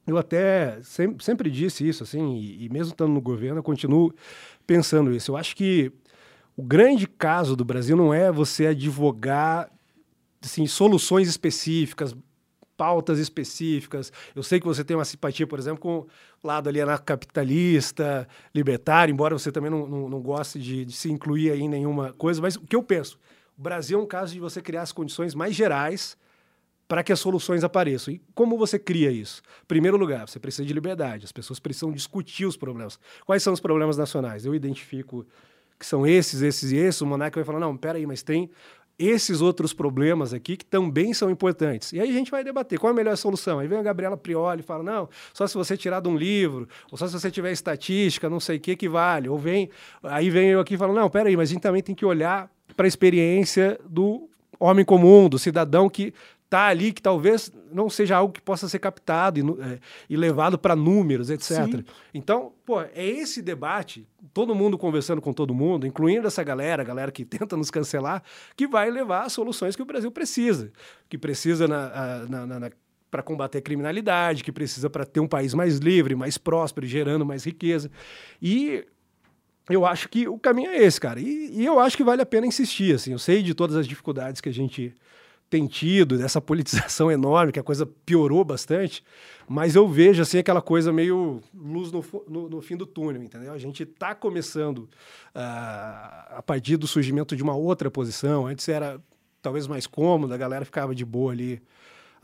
Eu 0.05 0.17
até 0.17 0.79
sempre, 0.83 1.23
sempre 1.23 1.49
disse 1.49 1.87
isso, 1.87 2.03
assim, 2.03 2.35
e, 2.35 2.65
e 2.65 2.69
mesmo 2.69 2.91
estando 2.91 3.13
no 3.13 3.21
governo, 3.21 3.59
eu 3.59 3.63
continuo 3.63 4.13
pensando 4.67 5.13
isso. 5.13 5.31
Eu 5.31 5.37
acho 5.37 5.55
que 5.55 5.91
o 6.55 6.63
grande 6.63 7.07
caso 7.07 7.55
do 7.55 7.65
Brasil 7.65 7.95
não 7.95 8.13
é 8.13 8.31
você 8.31 8.67
advogar 8.67 9.71
assim, 10.41 10.67
soluções 10.67 11.27
específicas, 11.27 12.13
pautas 12.75 13.19
específicas. 13.19 14.12
Eu 14.36 14.43
sei 14.43 14.59
que 14.59 14.65
você 14.65 14.83
tem 14.83 14.95
uma 14.95 15.05
simpatia, 15.05 15.45
por 15.45 15.59
exemplo, 15.59 15.79
com 15.79 15.97
o 15.99 16.07
lado 16.47 16.69
ali 16.69 16.81
anarcocapitalista, 16.81 18.27
libertário, 18.53 19.12
embora 19.12 19.38
você 19.38 19.51
também 19.51 19.69
não, 19.69 19.88
não, 19.88 20.09
não 20.09 20.21
goste 20.21 20.59
de, 20.59 20.86
de 20.86 20.93
se 20.93 21.12
incluir 21.12 21.51
aí 21.51 21.62
em 21.62 21.69
nenhuma 21.69 22.13
coisa, 22.13 22.41
mas 22.41 22.55
o 22.55 22.62
que 22.62 22.75
eu 22.75 22.83
penso? 22.83 23.19
O 23.57 23.62
Brasil 23.62 23.99
é 23.99 24.01
um 24.01 24.07
caso 24.07 24.33
de 24.33 24.39
você 24.39 24.62
criar 24.62 24.81
as 24.81 24.91
condições 24.91 25.36
mais 25.36 25.55
gerais 25.55 26.17
para 26.88 27.03
que 27.03 27.12
as 27.12 27.19
soluções 27.19 27.63
apareçam. 27.63 28.13
E 28.13 28.21
como 28.33 28.57
você 28.57 28.77
cria 28.77 29.12
isso? 29.12 29.41
Primeiro 29.67 29.97
lugar, 29.97 30.27
você 30.27 30.39
precisa 30.39 30.65
de 30.65 30.73
liberdade. 30.73 31.25
As 31.25 31.31
pessoas 31.31 31.59
precisam 31.59 31.91
discutir 31.91 32.45
os 32.45 32.57
problemas. 32.57 32.99
Quais 33.25 33.41
são 33.41 33.53
os 33.53 33.59
problemas 33.59 33.97
nacionais? 33.97 34.45
Eu 34.45 34.53
identifico 34.53 35.25
que 35.79 35.86
são 35.86 36.05
esses, 36.05 36.41
esses 36.41 36.71
e 36.71 36.77
esses. 36.77 37.01
O 37.01 37.05
Monarca 37.05 37.39
vai 37.39 37.45
falar, 37.45 37.59
não, 37.59 37.75
peraí, 37.75 38.05
mas 38.05 38.23
tem 38.23 38.49
esses 38.97 39.41
outros 39.41 39.73
problemas 39.73 40.34
aqui 40.34 40.56
que 40.56 40.65
também 40.65 41.13
são 41.13 41.29
importantes. 41.29 41.91
E 41.93 41.99
aí 41.99 42.10
a 42.10 42.13
gente 42.13 42.32
vai 42.32 42.43
debater 42.43 42.79
qual 42.79 42.91
é 42.91 42.93
a 42.93 42.95
melhor 42.95 43.15
solução. 43.17 43.60
Aí 43.60 43.67
vem 43.67 43.79
a 43.79 43.84
Gabriela 43.84 44.15
Prioli 44.15 44.62
e 44.62 44.63
fala: 44.63 44.84
não, 44.84 45.10
só 45.34 45.47
se 45.47 45.56
você 45.56 45.75
tirar 45.75 45.99
de 45.99 46.10
um 46.10 46.15
livro, 46.15 46.67
ou 46.91 46.97
só 46.97 47.08
se 47.08 47.13
você 47.13 47.32
tiver 47.32 47.51
estatística, 47.51 48.29
não 48.29 48.39
sei 48.39 48.58
o 48.58 48.60
que 48.60 48.75
que 48.75 48.88
vale. 48.88 49.27
Ou 49.29 49.38
vem, 49.38 49.69
aí 50.03 50.29
vem 50.29 50.49
eu 50.49 50.60
aqui 50.60 50.75
e 50.75 50.77
falo: 50.77 50.93
não, 50.93 51.10
peraí, 51.10 51.36
mas 51.36 51.49
a 51.49 51.53
gente 51.53 51.62
também 51.62 51.82
tem 51.82 51.95
que 51.95 52.06
olhar 52.06 52.49
para 52.75 52.86
a 52.86 52.88
experiência 52.88 53.79
do 53.88 54.29
homem 54.60 54.86
comum, 54.86 55.27
do 55.27 55.38
cidadão 55.38 55.89
que 55.89 56.13
está 56.53 56.67
ali, 56.67 56.93
que 56.93 57.01
talvez 57.01 57.51
não 57.71 57.89
seja 57.89 58.15
algo 58.15 58.31
que 58.31 58.41
possa 58.41 58.69
ser 58.69 58.77
captado 58.77 59.39
e, 59.39 59.41
é, 59.41 59.79
e 60.07 60.15
levado 60.15 60.57
para 60.57 60.75
números, 60.75 61.31
etc. 61.31 61.65
Sim. 61.65 61.85
Então, 62.13 62.53
pô, 62.63 62.79
é 62.81 63.05
esse 63.05 63.41
debate, 63.41 64.07
todo 64.33 64.53
mundo 64.53 64.77
conversando 64.77 65.19
com 65.19 65.33
todo 65.33 65.53
mundo, 65.53 65.87
incluindo 65.87 66.27
essa 66.27 66.43
galera, 66.43 66.83
a 66.83 66.85
galera 66.85 67.11
que 67.11 67.25
tenta 67.25 67.57
nos 67.57 67.71
cancelar, 67.71 68.21
que 68.55 68.67
vai 68.67 68.91
levar 68.91 69.25
às 69.25 69.33
soluções 69.33 69.75
que 69.75 69.81
o 69.81 69.85
Brasil 69.85 70.11
precisa. 70.11 70.71
Que 71.09 71.17
precisa 71.17 71.67
na, 71.67 72.25
na, 72.29 72.45
na, 72.45 72.59
na 72.59 72.69
para 73.09 73.21
combater 73.21 73.59
a 73.59 73.61
criminalidade, 73.61 74.43
que 74.43 74.51
precisa 74.51 74.89
para 74.89 75.05
ter 75.05 75.19
um 75.19 75.27
país 75.27 75.53
mais 75.53 75.77
livre, 75.77 76.15
mais 76.15 76.35
próspero, 76.39 76.85
gerando 76.87 77.23
mais 77.23 77.43
riqueza. 77.43 77.91
E 78.41 78.83
eu 79.69 79.85
acho 79.85 80.09
que 80.09 80.27
o 80.27 80.39
caminho 80.39 80.71
é 80.71 80.77
esse, 80.77 80.99
cara. 80.99 81.19
E, 81.19 81.51
e, 81.53 81.63
eu 81.63 81.79
acho 81.79 81.95
que 81.95 82.03
vale 82.03 82.23
a 82.23 82.25
pena 82.25 82.47
insistir. 82.47 82.95
Assim. 82.95 83.11
Eu 83.11 83.19
sei 83.19 83.43
de 83.43 83.53
todas 83.53 83.75
as 83.75 83.87
dificuldades 83.87 84.41
que 84.41 84.49
a 84.49 84.53
gente 84.53 84.95
tem 85.53 85.67
tido, 85.67 86.17
dessa 86.17 86.41
politização 86.41 87.11
enorme, 87.13 87.51
que 87.51 87.59
a 87.59 87.63
coisa 87.63 87.85
piorou 87.85 88.43
bastante, 88.43 89.03
mas 89.47 89.75
eu 89.75 89.87
vejo 89.87 90.23
assim 90.23 90.39
aquela 90.39 90.63
coisa 90.63 90.91
meio 90.91 91.41
luz 91.53 91.91
no, 91.91 92.03
no, 92.27 92.49
no 92.49 92.61
fim 92.61 92.75
do 92.75 92.87
túnel, 92.87 93.21
entendeu? 93.21 93.53
A 93.53 93.57
gente 93.59 93.83
está 93.83 94.15
começando 94.15 94.79
uh, 94.79 94.89
a 95.35 96.43
partir 96.43 96.75
do 96.75 96.87
surgimento 96.87 97.35
de 97.35 97.43
uma 97.43 97.55
outra 97.55 97.91
posição. 97.91 98.47
Antes 98.47 98.67
era 98.67 98.99
talvez 99.43 99.67
mais 99.67 99.85
cômodo, 99.85 100.33
a 100.33 100.37
galera 100.37 100.65
ficava 100.65 100.95
de 100.95 101.05
boa 101.05 101.31
ali 101.33 101.61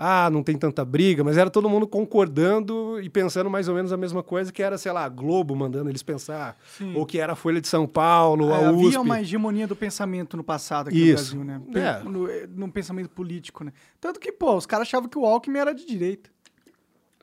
ah, 0.02 0.30
não 0.30 0.42
tem 0.42 0.58
tanta 0.58 0.86
briga, 0.86 1.26
mas 1.26 1.38
era 1.38 1.50
todo 1.50 1.68
mundo 1.68 1.86
concordando 1.86 3.02
e 3.02 3.10
pensando 3.10 3.50
mais 3.50 3.68
ou 3.68 3.76
menos 3.76 3.92
a 3.92 3.98
mesma 3.98 4.24
coisa 4.24 4.50
que 4.50 4.64
era, 4.64 4.78
sei 4.78 4.94
lá, 4.94 5.04
a 5.04 5.10
Globo 5.10 5.54
mandando 5.54 5.90
eles 5.90 6.02
pensar, 6.02 6.58
Sim. 6.78 6.96
ou 6.96 7.06
que 7.06 7.20
era 7.20 7.34
a 7.34 7.36
Folha 7.36 7.60
de 7.60 7.68
São 7.68 7.86
Paulo, 7.86 8.50
é, 8.50 8.66
a 8.66 8.72
USP. 8.72 8.86
Havia 8.86 9.02
uma 9.02 9.20
hegemonia 9.20 9.68
do 9.68 9.76
pensamento 9.76 10.38
no 10.38 10.44
passado 10.44 10.88
aqui 10.88 11.10
Isso. 11.10 11.36
no 11.36 11.44
Brasil, 11.44 11.62
né? 11.74 12.00
É. 12.00 12.04
No, 12.04 12.28
no, 12.48 12.72
pensamento 12.72 13.10
político, 13.10 13.66
né? 13.66 13.74
Tanto 14.00 14.22
que, 14.22 14.32
pô, 14.32 14.56
os 14.56 14.66
caras 14.66 14.88
achavam 14.88 15.10
que 15.10 15.18
o 15.18 15.26
Alckmin 15.26 15.60
era 15.60 15.74
de 15.74 15.86
direita. 15.86 16.30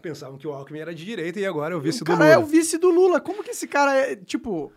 Pensavam 0.02 0.36
que 0.36 0.46
o 0.46 0.52
Alckmin 0.52 0.80
era 0.80 0.94
de 0.94 1.02
direita 1.02 1.40
e 1.40 1.46
agora 1.46 1.72
é 1.72 1.76
o 1.78 1.80
vice 1.80 2.02
o 2.02 2.04
do 2.04 2.12
Lula. 2.12 2.24
O 2.24 2.28
cara 2.28 2.34
é 2.34 2.38
o 2.38 2.44
vice 2.44 2.76
do 2.76 2.90
Lula. 2.90 3.20
Como 3.22 3.42
que 3.42 3.52
esse 3.52 3.66
cara 3.66 3.96
é, 3.96 4.16
tipo... 4.16 4.70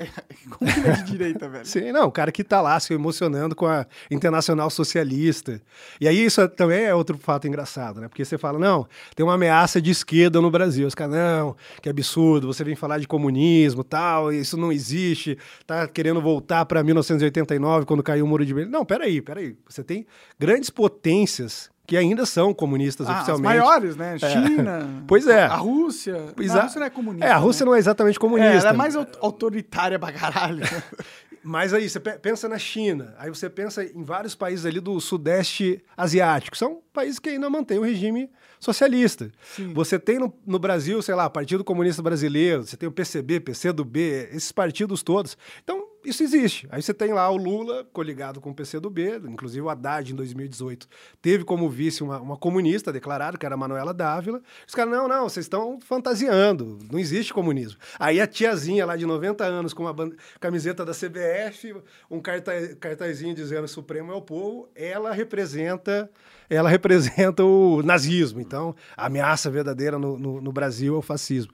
Como 0.50 0.72
que 0.72 0.80
ele 0.80 0.88
é 0.88 0.92
de 0.92 1.04
direita, 1.04 1.48
velho? 1.48 1.66
Sim, 1.66 1.92
não, 1.92 2.06
o 2.06 2.12
cara 2.12 2.32
que 2.32 2.42
tá 2.42 2.60
lá 2.60 2.78
se 2.80 2.92
emocionando 2.92 3.54
com 3.54 3.66
a 3.66 3.86
Internacional 4.10 4.70
Socialista. 4.70 5.60
E 6.00 6.08
aí 6.08 6.24
isso 6.24 6.46
também 6.50 6.84
é 6.84 6.94
outro 6.94 7.18
fato 7.18 7.46
engraçado, 7.46 8.00
né? 8.00 8.08
Porque 8.08 8.24
você 8.24 8.38
fala, 8.38 8.58
não, 8.58 8.86
tem 9.14 9.24
uma 9.24 9.34
ameaça 9.34 9.80
de 9.80 9.90
esquerda 9.90 10.40
no 10.40 10.50
Brasil. 10.50 10.86
Os 10.86 10.94
caras, 10.94 11.14
não, 11.14 11.56
que 11.82 11.88
absurdo, 11.88 12.46
você 12.46 12.64
vem 12.64 12.74
falar 12.74 12.98
de 12.98 13.06
comunismo 13.06 13.84
tal, 13.84 14.32
isso 14.32 14.56
não 14.56 14.72
existe, 14.72 15.36
tá 15.66 15.86
querendo 15.86 16.20
voltar 16.20 16.64
para 16.64 16.82
1989, 16.82 17.86
quando 17.86 18.02
caiu 18.02 18.24
o 18.24 18.28
Muro 18.28 18.44
de 18.44 18.54
Berlim. 18.54 18.70
Não, 18.70 18.84
peraí, 18.84 19.20
peraí. 19.20 19.56
Você 19.68 19.84
tem 19.84 20.06
grandes 20.38 20.70
potências 20.70 21.70
que 21.90 21.96
ainda 21.96 22.24
são 22.24 22.54
comunistas 22.54 23.08
ah, 23.08 23.14
oficialmente. 23.14 23.58
As 23.58 23.64
maiores, 23.64 23.96
né? 23.96 24.14
É. 24.14 24.30
China. 24.30 25.02
pois 25.08 25.26
é. 25.26 25.42
A 25.42 25.56
Rússia. 25.56 26.32
Não, 26.36 26.56
a 26.56 26.62
Rússia 26.62 26.78
não 26.78 26.86
é 26.86 26.90
comunista. 26.90 27.26
É, 27.26 27.30
a 27.32 27.36
Rússia 27.36 27.64
né? 27.64 27.68
não 27.68 27.74
é 27.74 27.78
exatamente 27.80 28.16
comunista. 28.16 28.52
É, 28.52 28.56
ela 28.58 28.68
é 28.68 28.72
mais 28.72 28.94
autoritária 28.94 29.98
pra 29.98 30.12
caralho. 30.12 30.62
Mas 31.42 31.74
aí, 31.74 31.90
você 31.90 31.98
pensa 31.98 32.48
na 32.48 32.58
China, 32.58 33.12
aí 33.18 33.28
você 33.28 33.50
pensa 33.50 33.82
em 33.82 34.04
vários 34.04 34.36
países 34.36 34.64
ali 34.64 34.78
do 34.78 35.00
Sudeste 35.00 35.82
Asiático. 35.96 36.56
São 36.56 36.80
países 36.92 37.18
que 37.18 37.30
ainda 37.30 37.50
mantêm 37.50 37.80
o 37.80 37.82
regime 37.82 38.30
socialista. 38.60 39.32
Sim. 39.56 39.72
Você 39.74 39.98
tem 39.98 40.20
no, 40.20 40.32
no, 40.46 40.60
Brasil, 40.60 41.02
sei 41.02 41.16
lá, 41.16 41.28
Partido 41.28 41.64
Comunista 41.64 42.02
Brasileiro, 42.02 42.64
você 42.64 42.76
tem 42.76 42.88
o 42.88 42.92
PCB, 42.92 43.40
PCdoB, 43.40 44.28
esses 44.32 44.52
partidos 44.52 45.02
todos. 45.02 45.36
Então, 45.64 45.88
isso 46.04 46.22
existe. 46.22 46.66
Aí 46.70 46.82
você 46.82 46.94
tem 46.94 47.12
lá 47.12 47.28
o 47.30 47.36
Lula 47.36 47.84
coligado 47.92 48.40
com 48.40 48.50
o 48.50 48.54
PCdoB, 48.54 49.20
inclusive 49.28 49.60
o 49.60 49.68
Haddad, 49.68 50.12
em 50.12 50.16
2018, 50.16 50.88
teve 51.20 51.44
como 51.44 51.68
vice 51.68 52.02
uma, 52.02 52.20
uma 52.20 52.36
comunista 52.36 52.92
declarada, 52.92 53.36
que 53.36 53.44
era 53.44 53.54
a 53.54 53.58
Manuela 53.58 53.92
Dávila. 53.92 54.40
Os 54.66 54.74
caras, 54.74 54.92
não, 54.92 55.06
não, 55.06 55.28
vocês 55.28 55.46
estão 55.46 55.78
fantasiando, 55.80 56.78
não 56.90 56.98
existe 56.98 57.32
comunismo. 57.32 57.78
Aí 57.98 58.20
a 58.20 58.26
tiazinha 58.26 58.86
lá 58.86 58.96
de 58.96 59.04
90 59.04 59.44
anos, 59.44 59.74
com 59.74 59.84
uma 59.84 59.94
camiseta 60.40 60.84
da 60.84 60.92
CBF, 60.92 61.74
um 62.10 62.20
cartaz, 62.20 62.74
cartazinho 62.74 63.34
dizendo 63.34 63.68
Supremo 63.68 64.12
é 64.12 64.14
o 64.14 64.22
povo, 64.22 64.68
ela 64.74 65.12
representa 65.12 66.10
ela 66.48 66.68
representa 66.70 67.44
o 67.44 67.82
nazismo. 67.82 68.40
Então, 68.40 68.74
a 68.96 69.06
ameaça 69.06 69.48
verdadeira 69.48 69.98
no, 69.98 70.18
no, 70.18 70.40
no 70.40 70.52
Brasil 70.52 70.96
é 70.96 70.98
o 70.98 71.02
fascismo. 71.02 71.52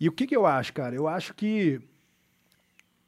E 0.00 0.08
o 0.08 0.12
que, 0.12 0.26
que 0.26 0.34
eu 0.34 0.46
acho, 0.46 0.72
cara? 0.72 0.94
Eu 0.94 1.06
acho 1.06 1.34
que 1.34 1.80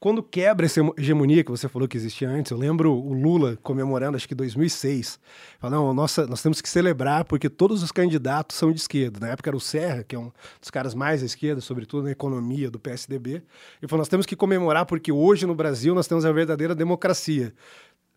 quando 0.01 0.23
quebra 0.23 0.65
essa 0.65 0.81
hegemonia 0.97 1.45
que 1.45 1.51
você 1.51 1.69
falou 1.69 1.87
que 1.87 1.95
existia 1.95 2.29
antes, 2.29 2.51
eu 2.51 2.57
lembro 2.57 2.91
o 2.91 3.13
Lula 3.13 3.59
comemorando, 3.63 4.17
acho 4.17 4.27
que 4.27 4.35
2006, 4.35 5.21
falando, 5.59 5.93
nossa, 5.93 6.27
nós 6.27 6.41
temos 6.41 6.63
que 6.63 6.69
celebrar 6.71 7.27
porque 7.27 7.51
todos 7.51 7.83
os 7.83 7.93
candidatos 7.93 8.57
são 8.57 8.73
de 8.73 8.81
esquerda. 8.81 9.21
Na 9.21 9.33
época 9.33 9.51
era 9.51 9.57
o 9.57 9.61
Serra, 9.61 10.03
que 10.03 10.17
é 10.17 10.19
um 10.19 10.33
dos 10.59 10.71
caras 10.71 10.95
mais 10.95 11.23
à 11.23 11.27
esquerda, 11.27 11.61
sobretudo 11.61 12.05
na 12.05 12.11
economia 12.11 12.71
do 12.71 12.81
PSDB. 12.81 13.43
Ele 13.83 13.89
falou, 13.89 14.01
nós 14.01 14.09
temos 14.09 14.25
que 14.25 14.35
comemorar 14.35 14.87
porque 14.87 15.13
hoje 15.13 15.45
no 15.45 15.55
Brasil 15.55 15.95
nós 15.95 16.09
temos 16.09 16.25
a 16.25 16.33
verdadeira 16.33 16.75
democracia 16.75 17.53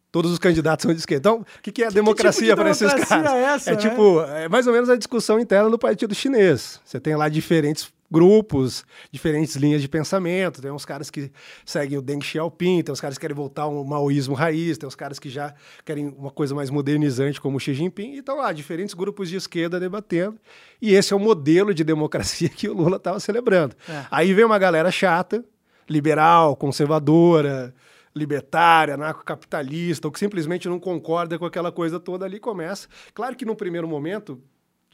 todos 0.10 0.32
os 0.32 0.38
candidatos 0.38 0.84
são 0.84 0.93
de 0.93 1.00
esquerda. 1.00 1.28
Então, 1.28 1.41
o 1.41 1.62
que, 1.63 1.72
que, 1.72 1.84
é 1.84 1.88
que 1.88 1.93
democracia 1.96 2.50
tipo 2.50 2.62
para 2.62 2.69
esses 2.69 2.93
caras? 2.93 3.34
É, 3.34 3.43
essa, 3.46 3.72
é 3.72 3.74
né? 3.74 3.80
tipo, 3.80 4.22
é 4.22 4.48
mais 4.48 4.67
ou 4.67 4.74
menos 4.74 4.88
a 4.88 4.96
discussão 4.96 5.39
interna 5.39 5.72
do 5.72 5.80
Partido 5.80 6.13
Chinês. 6.13 6.80
Você 6.86 7.00
tem 7.00 7.15
lá 7.15 7.28
diferentes 7.28 7.91
grupos, 8.13 8.86
diferentes 9.12 9.56
linhas 9.56 9.82
de 9.82 9.89
pensamento. 9.89 10.62
Tem 10.62 10.71
uns 10.71 10.86
caras 10.86 11.10
que 11.10 11.32
seguem 11.65 11.97
o 11.97 12.02
Deng 12.02 12.23
Xiaoping, 12.23 12.84
tem 12.84 12.93
uns 12.93 13.02
caras 13.02 13.17
que 13.17 13.21
querem 13.21 13.36
voltar 13.36 13.63
ao 13.63 13.84
maoísmo 13.84 14.36
raiz, 14.36 14.78
tem 14.78 14.88
uns 14.88 14.93
caras 14.93 15.17
que 15.17 15.30
já 15.30 15.56
querem 15.84 16.10
uma 16.15 16.30
coisa 16.30 16.54
mais 16.54 16.69
modernizante 16.69 17.41
como 17.41 17.58
o 17.58 17.60
Xi 17.60 17.73
Jinping. 17.73 18.12
E 18.13 18.19
estão 18.19 18.38
lá, 18.38 18.54
diferentes 18.54 18.93
grupos 18.93 19.30
de 19.30 19.36
esquerda 19.36 19.80
debatendo. 19.80 20.38
E 20.80 20.93
esse 20.93 21.12
é 21.12 21.15
o 21.15 21.19
modelo 21.19 21.73
de 21.73 21.84
democracia 21.84 22.49
que 22.49 22.69
o 22.69 22.73
Lula 22.73 22.97
estava 22.97 23.19
celebrando. 23.19 23.76
É. 23.89 24.06
Aí 24.12 24.32
vem 24.32 24.45
uma 24.45 24.60
galera 24.60 24.91
chata, 24.91 25.43
liberal, 25.89 26.56
conservadora, 26.56 27.73
libertária, 28.15 28.93
anarcocapitalista, 28.93 30.08
ou 30.08 30.12
que 30.12 30.19
simplesmente 30.19 30.69
não 30.69 30.80
concorda 30.80 31.39
com 31.39 31.45
aquela 31.45 31.71
coisa 31.71 31.99
toda 31.99 32.26
ali, 32.26 32.39
começa. 32.39 32.88
Claro 33.12 33.36
que 33.36 33.43
no 33.43 33.56
primeiro 33.56 33.88
momento 33.88 34.39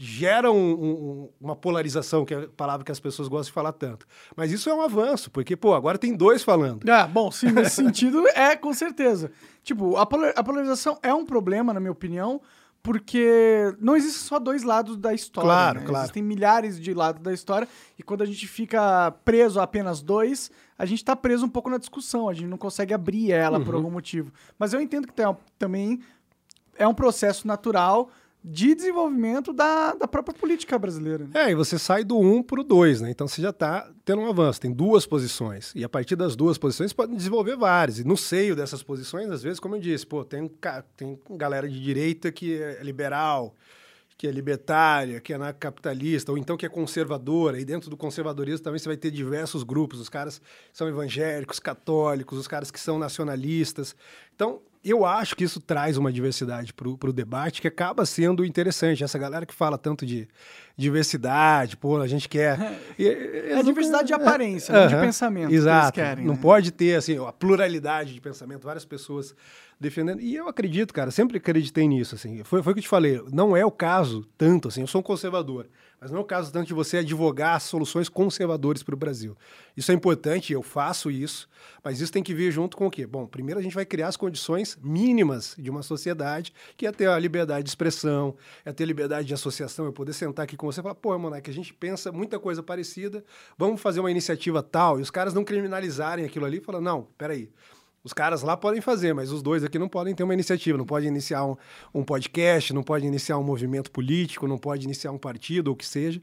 gera 0.01 0.49
um, 0.49 0.71
um, 0.71 1.29
uma 1.41 1.57
polarização, 1.57 2.23
que 2.23 2.33
é 2.33 2.43
a 2.45 2.47
palavra 2.47 2.85
que 2.85 2.91
as 2.91 3.01
pessoas 3.01 3.27
gostam 3.27 3.47
de 3.47 3.51
falar 3.51 3.73
tanto. 3.73 4.07
Mas 4.33 4.49
isso 4.49 4.69
é 4.69 4.73
um 4.73 4.81
avanço, 4.81 5.29
porque, 5.29 5.57
pô, 5.57 5.73
agora 5.73 5.97
tem 5.97 6.15
dois 6.15 6.41
falando. 6.41 6.89
Ah, 6.89 7.05
bom, 7.05 7.29
sim, 7.29 7.51
nesse 7.51 7.75
sentido, 7.75 8.25
é 8.29 8.55
com 8.55 8.73
certeza. 8.73 9.29
Tipo, 9.61 9.97
a, 9.97 10.05
polarização 10.05 10.97
é 11.03 11.13
um 11.13 11.25
problema, 11.25 11.73
na 11.73 11.81
minha 11.81 11.91
opinião, 11.91 12.41
porque 12.81 13.75
não 13.77 13.93
existem 13.93 14.21
só 14.21 14.39
dois 14.39 14.63
lados 14.63 14.95
da 14.95 15.13
história. 15.13 15.49
Claro, 15.49 15.79
né? 15.81 15.85
claro. 15.85 16.03
Existem 16.05 16.23
milhares 16.23 16.79
de 16.79 16.93
lados 16.93 17.21
da 17.21 17.33
história, 17.33 17.67
e 17.97 18.01
quando 18.01 18.21
a 18.21 18.25
gente 18.25 18.47
fica 18.47 19.11
preso 19.25 19.59
a 19.59 19.63
apenas 19.63 20.01
dois, 20.01 20.49
a 20.77 20.85
gente 20.85 20.99
está 20.99 21.13
preso 21.13 21.45
um 21.45 21.49
pouco 21.49 21.69
na 21.69 21.77
discussão, 21.77 22.29
a 22.29 22.33
gente 22.33 22.47
não 22.47 22.57
consegue 22.57 22.93
abrir 22.93 23.33
ela 23.33 23.59
uhum. 23.59 23.65
por 23.65 23.75
algum 23.75 23.91
motivo. 23.91 24.31
Mas 24.57 24.71
eu 24.71 24.79
entendo 24.79 25.07
que 25.07 25.13
tem, 25.13 25.25
também 25.57 25.99
é 26.77 26.87
um 26.87 26.93
processo 26.93 27.45
natural 27.45 28.09
de 28.51 28.73
desenvolvimento 28.73 29.53
da, 29.53 29.93
da 29.93 30.07
própria 30.07 30.33
política 30.33 30.77
brasileira. 30.79 31.25
Né? 31.25 31.29
É, 31.35 31.51
e 31.51 31.55
você 31.55 31.77
sai 31.77 32.03
do 32.03 32.17
1 32.17 32.35
um 32.37 32.41
para 32.41 32.59
o 32.59 32.63
2, 32.63 33.01
né? 33.01 33.11
Então 33.11 33.27
você 33.27 33.43
já 33.43 33.51
está 33.51 33.91
tendo 34.03 34.23
um 34.23 34.27
avanço, 34.27 34.59
tem 34.59 34.73
duas 34.73 35.05
posições. 35.05 35.71
E 35.75 35.83
a 35.83 35.89
partir 35.89 36.15
das 36.15 36.35
duas 36.35 36.57
posições 36.57 36.91
pode 36.91 37.15
desenvolver 37.15 37.55
várias. 37.55 37.99
E 37.99 38.03
no 38.03 38.17
seio 38.17 38.55
dessas 38.55 38.81
posições, 38.81 39.29
às 39.29 39.43
vezes, 39.43 39.59
como 39.59 39.75
eu 39.75 39.79
disse, 39.79 40.05
pô, 40.05 40.25
tem, 40.25 40.49
tem 40.97 41.19
galera 41.31 41.69
de 41.69 41.79
direita 41.79 42.31
que 42.31 42.59
é 42.59 42.81
liberal, 42.81 43.53
que 44.17 44.27
é 44.27 44.31
libertária, 44.31 45.21
que 45.21 45.31
é 45.31 45.53
capitalista, 45.53 46.31
ou 46.31 46.37
então 46.37 46.57
que 46.57 46.65
é 46.65 46.69
conservadora. 46.69 47.59
E 47.59 47.63
dentro 47.63 47.87
do 47.87 47.95
conservadorismo 47.95 48.63
também 48.63 48.79
você 48.79 48.89
vai 48.89 48.97
ter 48.97 49.11
diversos 49.11 49.61
grupos. 49.61 49.99
Os 49.99 50.09
caras 50.09 50.41
são 50.73 50.87
evangélicos, 50.87 51.59
católicos, 51.59 52.39
os 52.39 52.47
caras 52.47 52.71
que 52.71 52.79
são 52.79 52.97
nacionalistas. 52.97 53.95
Então, 54.33 54.59
eu 54.83 55.05
acho 55.05 55.35
que 55.35 55.43
isso 55.43 55.59
traz 55.59 55.97
uma 55.97 56.11
diversidade 56.11 56.73
para 56.73 56.87
o 56.87 57.13
debate 57.13 57.61
que 57.61 57.67
acaba 57.67 58.05
sendo 58.05 58.45
interessante. 58.45 59.03
Essa 59.03 59.19
galera 59.19 59.45
que 59.45 59.53
fala 59.53 59.77
tanto 59.77 60.05
de 60.05 60.27
diversidade, 60.77 61.75
pô, 61.75 61.97
a 61.97 62.07
gente 62.07 62.29
quer. 62.29 62.57
É, 62.97 63.59
é 63.59 63.63
diversidade 63.63 64.07
de 64.07 64.13
aparência, 64.13 64.71
é, 64.73 64.87
de 64.87 64.95
pensamento. 64.95 65.53
Exato. 65.53 65.93
Que 65.93 66.01
querem, 66.01 66.25
não 66.25 66.35
né? 66.35 66.39
pode 66.41 66.71
ter 66.71 66.95
assim, 66.95 67.17
a 67.17 67.31
pluralidade 67.31 68.13
de 68.13 68.21
pensamento, 68.21 68.63
várias 68.63 68.85
pessoas 68.85 69.35
defendendo. 69.79 70.21
E 70.21 70.35
eu 70.35 70.47
acredito, 70.47 70.93
cara, 70.93 71.11
sempre 71.11 71.37
acreditei 71.37 71.87
nisso. 71.87 72.15
Assim. 72.15 72.43
Foi, 72.43 72.63
foi 72.63 72.71
o 72.71 72.73
que 72.73 72.79
eu 72.79 72.83
te 72.83 72.89
falei. 72.89 73.21
Não 73.33 73.55
é 73.55 73.65
o 73.65 73.71
caso 73.71 74.25
tanto 74.37 74.69
assim. 74.69 74.81
Eu 74.81 74.87
sou 74.87 74.99
um 74.99 75.03
conservador. 75.03 75.67
Mas 76.01 76.11
não 76.11 76.19
é 76.19 76.21
o 76.21 76.25
caso 76.25 76.51
tanto 76.51 76.67
de 76.67 76.73
você 76.73 76.97
advogar 76.97 77.59
soluções 77.59 78.07
conservadoras 78.07 78.81
para 78.81 78.95
o 78.95 78.97
Brasil. 78.97 79.35
Isso 79.75 79.91
é 79.91 79.95
importante, 79.95 80.53
eu 80.53 80.63
faço 80.63 81.11
isso, 81.11 81.49
mas 81.83 81.99
isso 81.99 82.11
tem 82.11 82.23
que 82.23 82.33
vir 82.33 82.51
junto 82.51 82.77
com 82.77 82.87
o 82.87 82.91
quê? 82.91 83.05
Bom, 83.05 83.25
primeiro 83.25 83.59
a 83.59 83.63
gente 83.63 83.75
vai 83.75 83.85
criar 83.85 84.07
as 84.07 84.15
condições 84.15 84.77
mínimas 84.81 85.55
de 85.57 85.69
uma 85.69 85.83
sociedade, 85.83 86.53
que 86.77 86.87
é 86.87 86.91
ter 86.91 87.09
a 87.09 87.19
liberdade 87.19 87.63
de 87.63 87.69
expressão, 87.69 88.35
é 88.63 88.71
ter 88.71 88.85
liberdade 88.85 89.27
de 89.27 89.33
associação, 89.33 89.87
é 89.87 89.91
poder 89.91 90.13
sentar 90.13 90.43
aqui 90.43 90.55
com 90.55 90.71
você 90.71 90.79
e 90.79 90.83
falar, 90.83 90.95
pô, 90.95 91.17
Monarque, 91.17 91.49
a 91.49 91.53
gente 91.53 91.73
pensa 91.73 92.11
muita 92.11 92.39
coisa 92.39 92.63
parecida, 92.63 93.23
vamos 93.57 93.81
fazer 93.81 93.99
uma 93.99 94.11
iniciativa 94.11 94.63
tal, 94.63 94.99
e 94.99 95.01
os 95.01 95.11
caras 95.11 95.33
não 95.33 95.43
criminalizarem 95.43 96.25
aquilo 96.25 96.45
ali 96.45 96.57
e 96.57 96.61
falar, 96.61 96.79
não, 96.79 97.07
peraí, 97.17 97.49
os 98.03 98.13
caras 98.13 98.41
lá 98.41 98.55
podem 98.55 98.81
fazer, 98.81 99.13
mas 99.13 99.31
os 99.31 99.41
dois 99.41 99.63
aqui 99.63 99.77
não 99.77 99.89
podem 99.89 100.15
ter 100.15 100.23
uma 100.23 100.33
iniciativa, 100.33 100.77
não 100.77 100.85
podem 100.85 101.09
iniciar 101.09 101.45
um, 101.45 101.55
um 101.93 102.03
podcast, 102.03 102.73
não 102.73 102.83
podem 102.83 103.07
iniciar 103.07 103.37
um 103.37 103.43
movimento 103.43 103.91
político, 103.91 104.47
não 104.47 104.57
pode 104.57 104.85
iniciar 104.85 105.11
um 105.11 105.17
partido 105.17 105.67
ou 105.67 105.73
o 105.73 105.77
que 105.77 105.85
seja, 105.85 106.21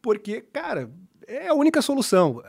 porque, 0.00 0.40
cara, 0.40 0.90
é 1.26 1.48
a 1.48 1.54
única 1.54 1.82
solução. 1.82 2.42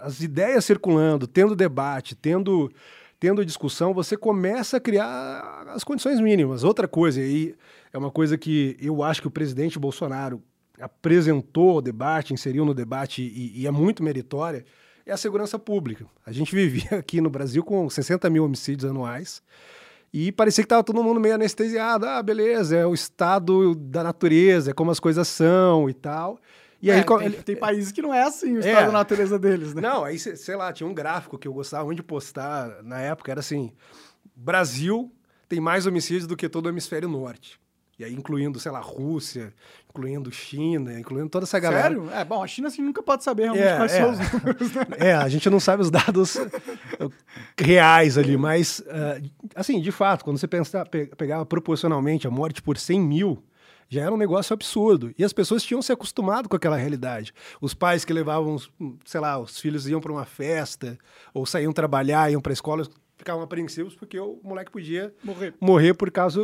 As 0.00 0.20
ideias 0.20 0.64
circulando, 0.64 1.26
tendo 1.26 1.56
debate, 1.56 2.14
tendo 2.14 2.70
tendo 3.18 3.44
discussão, 3.46 3.94
você 3.94 4.14
começa 4.14 4.76
a 4.76 4.80
criar 4.80 5.64
as 5.68 5.82
condições 5.82 6.20
mínimas. 6.20 6.62
Outra 6.62 6.86
coisa, 6.86 7.20
e 7.22 7.54
é 7.90 7.96
uma 7.96 8.10
coisa 8.10 8.36
que 8.36 8.76
eu 8.78 9.02
acho 9.02 9.22
que 9.22 9.26
o 9.26 9.30
presidente 9.30 9.78
Bolsonaro 9.78 10.42
apresentou 10.78 11.78
o 11.78 11.80
debate, 11.80 12.34
inseriu 12.34 12.64
no 12.64 12.74
debate 12.74 13.22
e, 13.22 13.62
e 13.62 13.66
é 13.66 13.70
muito 13.70 14.02
meritória, 14.02 14.66
é 15.06 15.12
a 15.12 15.16
segurança 15.16 15.58
pública. 15.58 16.04
A 16.26 16.32
gente 16.32 16.52
vivia 16.54 16.98
aqui 16.98 17.20
no 17.20 17.30
Brasil 17.30 17.62
com 17.62 17.88
60 17.88 18.28
mil 18.28 18.44
homicídios 18.44 18.90
anuais 18.90 19.42
e 20.12 20.32
parecia 20.32 20.62
que 20.62 20.66
estava 20.66 20.82
todo 20.82 21.02
mundo 21.02 21.20
meio 21.20 21.34
anestesiado. 21.34 22.06
Ah, 22.06 22.22
beleza, 22.22 22.76
é 22.76 22.86
o 22.86 22.94
estado 22.94 23.74
da 23.74 24.02
natureza, 24.02 24.70
é 24.70 24.74
como 24.74 24.90
as 24.90 25.00
coisas 25.00 25.26
são 25.28 25.88
e 25.88 25.94
tal. 25.94 26.38
E 26.82 26.90
aí, 26.90 27.00
é, 27.00 27.02
tem, 27.02 27.24
ele, 27.24 27.36
tem, 27.42 27.56
países 27.56 27.90
que 27.90 28.02
não 28.02 28.12
é 28.12 28.22
assim 28.22 28.56
o 28.56 28.58
estado 28.58 28.82
é, 28.82 28.86
da 28.86 28.92
natureza 28.92 29.38
deles, 29.38 29.74
né? 29.74 29.80
Não, 29.80 30.04
aí, 30.04 30.18
sei 30.18 30.56
lá, 30.56 30.72
tinha 30.72 30.86
um 30.86 30.94
gráfico 30.94 31.38
que 31.38 31.48
eu 31.48 31.52
gostava 31.52 31.94
de 31.94 32.02
postar 32.02 32.82
na 32.82 33.00
época, 33.00 33.30
era 33.30 33.40
assim, 33.40 33.72
Brasil 34.34 35.10
tem 35.48 35.58
mais 35.58 35.86
homicídios 35.86 36.26
do 36.26 36.36
que 36.36 36.48
todo 36.48 36.66
o 36.66 36.68
hemisfério 36.68 37.08
norte. 37.08 37.58
E 37.98 38.04
aí, 38.04 38.12
incluindo, 38.12 38.60
sei 38.60 38.70
lá, 38.70 38.80
Rússia, 38.80 39.54
incluindo 39.96 40.30
China, 40.30 40.98
incluindo 40.98 41.30
toda 41.30 41.44
essa 41.44 41.58
galera. 41.58 41.88
Sério? 41.88 42.10
É, 42.10 42.24
bom, 42.24 42.42
a 42.42 42.46
China 42.46 42.68
assim 42.68 42.82
nunca 42.82 43.02
pode 43.02 43.24
saber 43.24 43.44
realmente 43.44 43.66
é, 43.66 43.76
quais 43.76 43.92
é. 43.92 44.00
são 44.00 44.10
os 44.10 44.32
números. 44.32 44.74
Né? 44.74 44.86
É, 44.98 45.14
a 45.14 45.28
gente 45.28 45.48
não 45.48 45.58
sabe 45.58 45.82
os 45.82 45.90
dados 45.90 46.36
reais 47.58 48.18
ali, 48.18 48.36
mas, 48.36 48.80
uh, 48.80 49.30
assim, 49.54 49.80
de 49.80 49.90
fato, 49.90 50.24
quando 50.24 50.38
você 50.38 50.46
pensa, 50.46 50.84
pegava 51.16 51.46
proporcionalmente 51.46 52.26
a 52.26 52.30
morte 52.30 52.60
por 52.60 52.76
100 52.76 53.00
mil, 53.00 53.42
já 53.88 54.02
era 54.02 54.12
um 54.12 54.18
negócio 54.18 54.52
absurdo. 54.52 55.14
E 55.18 55.24
as 55.24 55.32
pessoas 55.32 55.62
tinham 55.62 55.80
se 55.80 55.92
acostumado 55.92 56.48
com 56.48 56.56
aquela 56.56 56.76
realidade. 56.76 57.32
Os 57.60 57.72
pais 57.72 58.04
que 58.04 58.12
levavam, 58.12 58.56
sei 59.04 59.20
lá, 59.20 59.38
os 59.38 59.58
filhos 59.58 59.88
iam 59.88 60.00
para 60.00 60.12
uma 60.12 60.24
festa, 60.24 60.98
ou 61.32 61.46
saíam 61.46 61.72
trabalhar, 61.72 62.30
iam 62.30 62.40
para 62.40 62.52
a 62.52 62.54
escola, 62.54 62.86
ficavam 63.16 63.42
apreensivos 63.42 63.94
porque 63.94 64.18
o 64.18 64.38
moleque 64.42 64.70
podia 64.70 65.14
morrer, 65.24 65.54
morrer 65.60 65.94
por 65.94 66.10
causa 66.10 66.40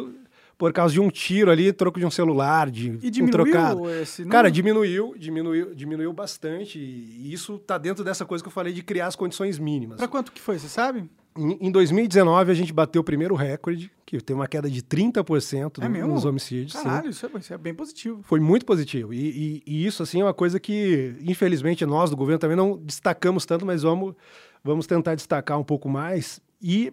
por 0.62 0.72
causa 0.72 0.94
de 0.94 1.00
um 1.00 1.10
tiro 1.10 1.50
ali, 1.50 1.72
troco 1.72 1.98
de 1.98 2.06
um 2.06 2.10
celular, 2.10 2.70
de 2.70 2.96
e 3.02 3.10
diminuiu 3.10 3.26
um 3.26 3.50
trocado. 3.50 3.90
Esse 3.90 4.24
Cara, 4.26 4.48
diminuiu, 4.48 5.12
diminuiu, 5.18 5.74
diminuiu 5.74 6.12
bastante. 6.12 6.78
E 6.78 7.32
isso 7.32 7.58
tá 7.58 7.76
dentro 7.76 8.04
dessa 8.04 8.24
coisa 8.24 8.44
que 8.44 8.46
eu 8.46 8.52
falei 8.52 8.72
de 8.72 8.80
criar 8.80 9.08
as 9.08 9.16
condições 9.16 9.58
mínimas. 9.58 9.96
Para 9.96 10.06
quanto 10.06 10.30
que 10.30 10.40
foi, 10.40 10.60
você 10.60 10.68
sabe? 10.68 11.10
Em, 11.36 11.72
2019, 11.72 12.52
a 12.52 12.54
gente 12.54 12.72
bateu 12.72 13.00
o 13.00 13.04
primeiro 13.04 13.34
recorde, 13.34 13.90
que 14.06 14.20
tem 14.20 14.36
uma 14.36 14.46
queda 14.46 14.70
de 14.70 14.80
30% 14.80 15.82
é 15.82 15.88
nos 15.88 16.24
homicídios. 16.24 16.74
Caralho, 16.74 17.10
isso 17.10 17.26
é, 17.26 17.38
isso 17.40 17.52
é, 17.52 17.58
bem 17.58 17.74
positivo. 17.74 18.20
Foi 18.22 18.38
muito 18.38 18.64
positivo. 18.64 19.12
E, 19.12 19.18
e, 19.18 19.62
e, 19.66 19.84
isso, 19.84 20.00
assim, 20.00 20.20
é 20.20 20.24
uma 20.24 20.32
coisa 20.32 20.60
que, 20.60 21.16
infelizmente, 21.22 21.84
nós 21.84 22.08
do 22.08 22.16
governo 22.16 22.38
também 22.38 22.56
não 22.56 22.78
destacamos 22.78 23.44
tanto, 23.44 23.66
mas 23.66 23.82
vamos, 23.82 24.14
vamos 24.62 24.86
tentar 24.86 25.16
destacar 25.16 25.58
um 25.58 25.64
pouco 25.64 25.88
mais. 25.88 26.40
E 26.62 26.92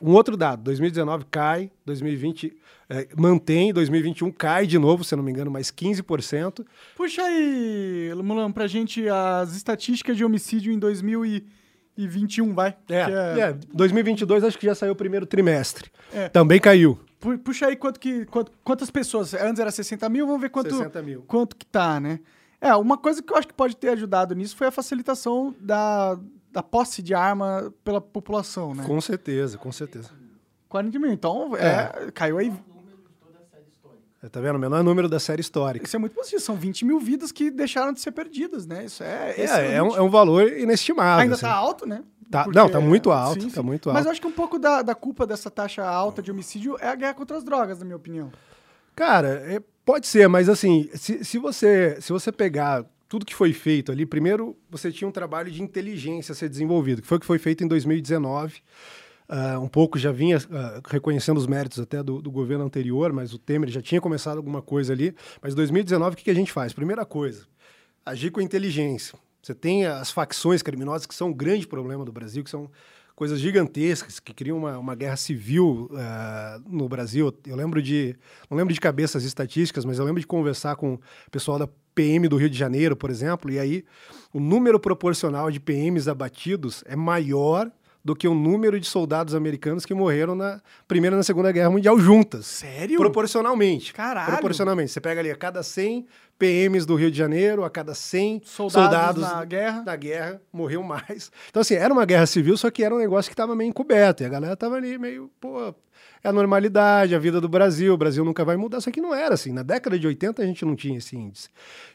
um 0.00 0.12
outro 0.12 0.36
dado, 0.36 0.62
2019 0.62 1.26
cai, 1.30 1.70
2020 1.84 2.56
é, 2.88 3.06
mantém, 3.16 3.72
2021 3.72 4.30
cai 4.32 4.66
de 4.66 4.78
novo, 4.78 5.04
se 5.04 5.14
não 5.14 5.22
me 5.22 5.30
engano, 5.30 5.50
mais 5.50 5.70
15%. 5.70 6.64
Puxa 6.96 7.22
aí, 7.22 8.12
Mulan, 8.16 8.50
pra 8.50 8.66
gente 8.66 9.08
as 9.08 9.54
estatísticas 9.54 10.16
de 10.16 10.24
homicídio 10.24 10.72
em 10.72 10.78
2021, 10.78 12.54
vai. 12.54 12.76
É, 12.88 12.96
é... 12.96 13.40
é 13.40 13.58
2022 13.72 14.44
acho 14.44 14.58
que 14.58 14.66
já 14.66 14.74
saiu 14.74 14.92
o 14.92 14.96
primeiro 14.96 15.26
trimestre. 15.26 15.90
É. 16.12 16.28
Também 16.28 16.58
caiu. 16.58 16.98
Puxa 17.44 17.66
aí 17.66 17.76
quanto 17.76 18.00
que, 18.00 18.24
quanto, 18.26 18.52
quantas 18.64 18.90
pessoas, 18.90 19.34
antes 19.34 19.60
era 19.60 19.70
60 19.70 20.08
mil, 20.08 20.26
vamos 20.26 20.40
ver 20.40 20.50
quanto, 20.50 20.70
60 20.70 21.02
mil. 21.02 21.22
quanto 21.26 21.56
que 21.56 21.66
tá, 21.66 22.00
né? 22.00 22.20
É, 22.60 22.74
uma 22.74 22.96
coisa 22.96 23.22
que 23.22 23.32
eu 23.32 23.36
acho 23.36 23.46
que 23.46 23.54
pode 23.54 23.76
ter 23.76 23.90
ajudado 23.90 24.34
nisso 24.34 24.56
foi 24.56 24.66
a 24.66 24.70
facilitação 24.70 25.54
da, 25.60 26.18
da 26.52 26.62
posse 26.62 27.02
de 27.02 27.14
arma 27.14 27.72
pela 27.84 28.00
população, 28.00 28.74
né? 28.74 28.84
Com 28.86 29.00
certeza, 29.00 29.58
com 29.58 29.70
certeza. 29.70 30.10
40 30.68 30.98
mil. 30.98 31.12
Então, 31.12 31.56
é, 31.56 32.06
é 32.06 32.10
caiu 32.10 32.38
aí. 32.38 32.52
É, 34.22 34.28
tá 34.28 34.40
vendo? 34.40 34.56
O 34.56 34.58
menor 34.58 34.82
número 34.82 35.08
da 35.08 35.20
série 35.20 35.40
histórica. 35.40 35.86
Isso 35.86 35.94
é 35.94 35.98
muito 35.98 36.14
positivo. 36.14 36.42
São 36.42 36.56
20 36.56 36.84
mil 36.84 36.98
vidas 36.98 37.30
que 37.30 37.50
deixaram 37.50 37.92
de 37.92 38.00
ser 38.00 38.10
perdidas, 38.10 38.66
né? 38.66 38.84
Isso 38.84 39.02
é. 39.04 39.34
É, 39.36 39.74
é, 39.74 39.82
um, 39.82 39.96
é 39.96 40.02
um 40.02 40.10
valor 40.10 40.52
inestimável. 40.58 41.22
Ainda 41.22 41.34
assim. 41.34 41.46
tá 41.46 41.52
alto, 41.52 41.86
né? 41.86 42.02
Tá, 42.30 42.44
Porque, 42.44 42.58
não, 42.58 42.68
tá 42.68 42.80
muito 42.80 43.10
alto, 43.10 43.42
sim, 43.42 43.48
tá 43.48 43.60
sim. 43.60 43.66
muito 43.66 43.88
alto. 43.88 43.94
Mas 43.94 44.04
eu 44.04 44.12
acho 44.12 44.20
que 44.20 44.26
um 44.26 44.32
pouco 44.32 44.58
da, 44.58 44.82
da 44.82 44.94
culpa 44.94 45.26
dessa 45.26 45.50
taxa 45.50 45.86
alta 45.86 46.20
de 46.20 46.30
homicídio 46.30 46.76
é 46.78 46.88
a 46.88 46.94
guerra 46.94 47.14
contra 47.14 47.38
as 47.38 47.44
drogas, 47.44 47.78
na 47.78 47.86
minha 47.86 47.96
opinião. 47.96 48.30
Cara, 48.94 49.28
é, 49.46 49.62
pode 49.84 50.06
ser, 50.06 50.28
mas 50.28 50.48
assim, 50.48 50.90
se, 50.94 51.24
se, 51.24 51.38
você, 51.38 51.96
se 52.00 52.12
você 52.12 52.30
pegar 52.30 52.84
tudo 53.08 53.24
que 53.24 53.34
foi 53.34 53.52
feito 53.52 53.90
ali, 53.90 54.04
primeiro 54.04 54.56
você 54.70 54.92
tinha 54.92 55.08
um 55.08 55.12
trabalho 55.12 55.50
de 55.50 55.62
inteligência 55.62 56.32
a 56.32 56.34
ser 56.34 56.48
desenvolvido, 56.48 57.00
que 57.00 57.08
foi 57.08 57.16
o 57.16 57.20
que 57.20 57.26
foi 57.26 57.38
feito 57.38 57.64
em 57.64 57.68
2019. 57.68 58.56
Uh, 58.56 58.60
ah, 59.30 59.58
um 59.60 59.68
pouco 59.68 59.98
já 59.98 60.10
vinha 60.10 60.38
uh, 60.38 60.88
reconhecendo 60.88 61.36
os 61.36 61.46
méritos 61.46 61.78
até 61.78 62.02
do, 62.02 62.22
do, 62.22 62.30
governo 62.30 62.64
anterior, 62.64 63.12
mas 63.12 63.34
o 63.34 63.38
Temer 63.38 63.68
já 63.68 63.82
tinha 63.82 64.00
começado 64.00 64.38
alguma 64.38 64.62
coisa 64.62 64.92
ali. 64.92 65.14
Mas 65.42 65.52
em 65.52 65.56
2019, 65.56 66.14
o 66.14 66.16
que, 66.16 66.24
que 66.24 66.30
a 66.30 66.34
gente 66.34 66.50
faz? 66.50 66.72
Primeira 66.72 67.04
coisa, 67.04 67.46
agir 68.06 68.30
com 68.30 68.40
inteligência. 68.40 69.18
Você 69.42 69.54
tem 69.54 69.86
as 69.86 70.10
facções 70.10 70.62
criminosas 70.62 71.06
que 71.06 71.14
são 71.14 71.28
um 71.28 71.32
grande 71.32 71.66
problema 71.66 72.04
do 72.04 72.12
Brasil, 72.12 72.42
que 72.42 72.50
são 72.50 72.70
coisas 73.18 73.40
gigantescas 73.40 74.20
que 74.20 74.32
criam 74.32 74.56
uma, 74.56 74.78
uma 74.78 74.94
guerra 74.94 75.16
civil 75.16 75.90
uh, 75.90 76.62
no 76.66 76.88
Brasil. 76.88 77.34
Eu 77.46 77.56
lembro 77.56 77.82
de, 77.82 78.16
não 78.48 78.56
lembro 78.56 78.72
de 78.72 78.80
cabeça 78.80 79.18
as 79.18 79.24
estatísticas, 79.24 79.84
mas 79.84 79.98
eu 79.98 80.04
lembro 80.04 80.20
de 80.20 80.26
conversar 80.26 80.76
com 80.76 80.94
o 80.94 81.30
pessoal 81.30 81.58
da 81.58 81.68
PM 81.98 82.28
do 82.28 82.36
Rio 82.36 82.48
de 82.48 82.56
Janeiro, 82.56 82.94
por 82.94 83.10
exemplo, 83.10 83.50
e 83.50 83.58
aí 83.58 83.84
o 84.32 84.38
número 84.38 84.78
proporcional 84.78 85.50
de 85.50 85.58
PMs 85.58 86.06
abatidos 86.06 86.84
é 86.86 86.94
maior 86.94 87.68
do 88.04 88.14
que 88.14 88.28
o 88.28 88.34
número 88.34 88.78
de 88.78 88.86
soldados 88.86 89.34
americanos 89.34 89.84
que 89.84 89.92
morreram 89.92 90.36
na 90.36 90.60
Primeira 90.86 91.16
e 91.16 91.18
na 91.18 91.24
Segunda 91.24 91.50
Guerra 91.50 91.70
Mundial 91.70 91.98
juntas. 91.98 92.46
Sério? 92.46 92.98
Proporcionalmente. 92.98 93.92
Caralho. 93.92 94.30
Proporcionalmente. 94.30 94.92
Você 94.92 95.00
pega 95.00 95.20
ali 95.20 95.28
a 95.32 95.34
cada 95.34 95.60
100 95.60 96.06
PMs 96.38 96.86
do 96.86 96.94
Rio 96.94 97.10
de 97.10 97.18
Janeiro, 97.18 97.64
a 97.64 97.70
cada 97.70 97.94
100 97.94 98.42
soldados, 98.44 98.72
soldados 98.72 99.22
na 99.24 99.44
guerra. 99.44 99.80
da 99.80 99.96
guerra, 99.96 100.40
morreu 100.52 100.84
mais. 100.86 101.32
Então, 101.50 101.60
assim, 101.62 101.74
era 101.74 101.92
uma 101.92 102.06
guerra 102.06 102.26
civil, 102.26 102.56
só 102.56 102.70
que 102.70 102.84
era 102.84 102.94
um 102.94 102.98
negócio 102.98 103.28
que 103.28 103.34
estava 103.34 103.56
meio 103.56 103.70
encoberto. 103.70 104.22
E 104.22 104.26
a 104.26 104.28
galera 104.28 104.56
tava 104.56 104.76
ali 104.76 104.96
meio, 104.96 105.28
pô, 105.40 105.74
é 106.22 106.28
a 106.28 106.32
normalidade, 106.32 107.14
a 107.14 107.18
vida 107.18 107.40
do 107.40 107.48
Brasil, 107.48 107.94
o 107.94 107.96
Brasil 107.96 108.24
nunca 108.24 108.44
vai 108.44 108.56
mudar. 108.56 108.80
Só 108.80 108.90
que 108.90 109.00
não 109.00 109.14
era 109.14 109.34
assim. 109.34 109.52
Na 109.52 109.62
década 109.62 109.98
de 109.98 110.06
80 110.06 110.42
a 110.42 110.46
gente 110.46 110.64
não 110.64 110.74
tinha 110.74 110.98
esse 110.98 111.16
índice. 111.16 111.48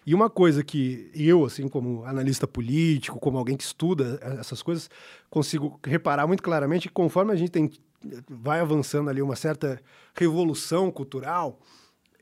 E 0.06 0.14
uma 0.14 0.30
coisa 0.30 0.64
que 0.64 1.10
eu, 1.14 1.46
assim, 1.46 1.68
como 1.68 2.04
analista 2.06 2.48
político, 2.48 3.20
como 3.20 3.38
alguém 3.38 3.58
que 3.58 3.64
estuda 3.64 4.20
essas 4.40 4.62
coisas, 4.62 4.90
consigo 5.30 5.80
reparar 5.86 6.28
muito 6.28 6.44
claramente 6.44 6.88
que 6.88 6.94
conforme 6.94 7.32
a 7.32 7.36
gente 7.36 7.52
tem, 7.52 7.72
vai 8.30 8.60
avançando 8.60 9.10
ali 9.10 9.22
uma 9.22 9.36
certa 9.36 9.80
revolução 10.14 10.92
cultural, 10.92 11.60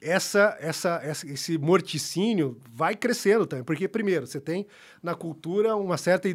essa, 0.02 0.58
essa, 0.60 1.00
esse 1.04 1.58
morticínio 1.60 2.60
vai 2.74 2.96
crescendo 2.96 3.46
também. 3.46 3.64
Porque, 3.64 3.88
primeiro, 3.88 4.26
você 4.26 4.42
tem 4.42 4.66
na 5.02 5.14
cultura 5.14 5.76
uma 5.76 5.96
certa 5.96 6.28
eh, 6.28 6.34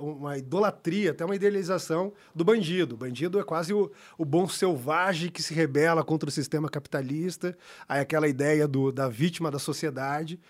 uma 0.00 0.36
idolatria, 0.36 1.12
até 1.12 1.24
uma 1.24 1.36
idealização 1.36 2.12
do 2.34 2.44
bandido. 2.44 2.96
O 2.96 2.98
bandido 2.98 3.38
é 3.38 3.44
quase 3.44 3.72
o, 3.72 3.92
o 4.18 4.24
bom 4.24 4.48
selvagem 4.48 5.30
que 5.30 5.42
se 5.42 5.54
rebela 5.54 6.02
contra 6.02 6.28
o 6.28 6.32
sistema 6.32 6.68
capitalista. 6.68 7.56
Aí 7.88 8.00
aquela 8.00 8.26
ideia 8.26 8.66
do, 8.66 8.90
da 8.90 9.08
vítima 9.08 9.50
da 9.52 9.60
sociedade. 9.60 10.40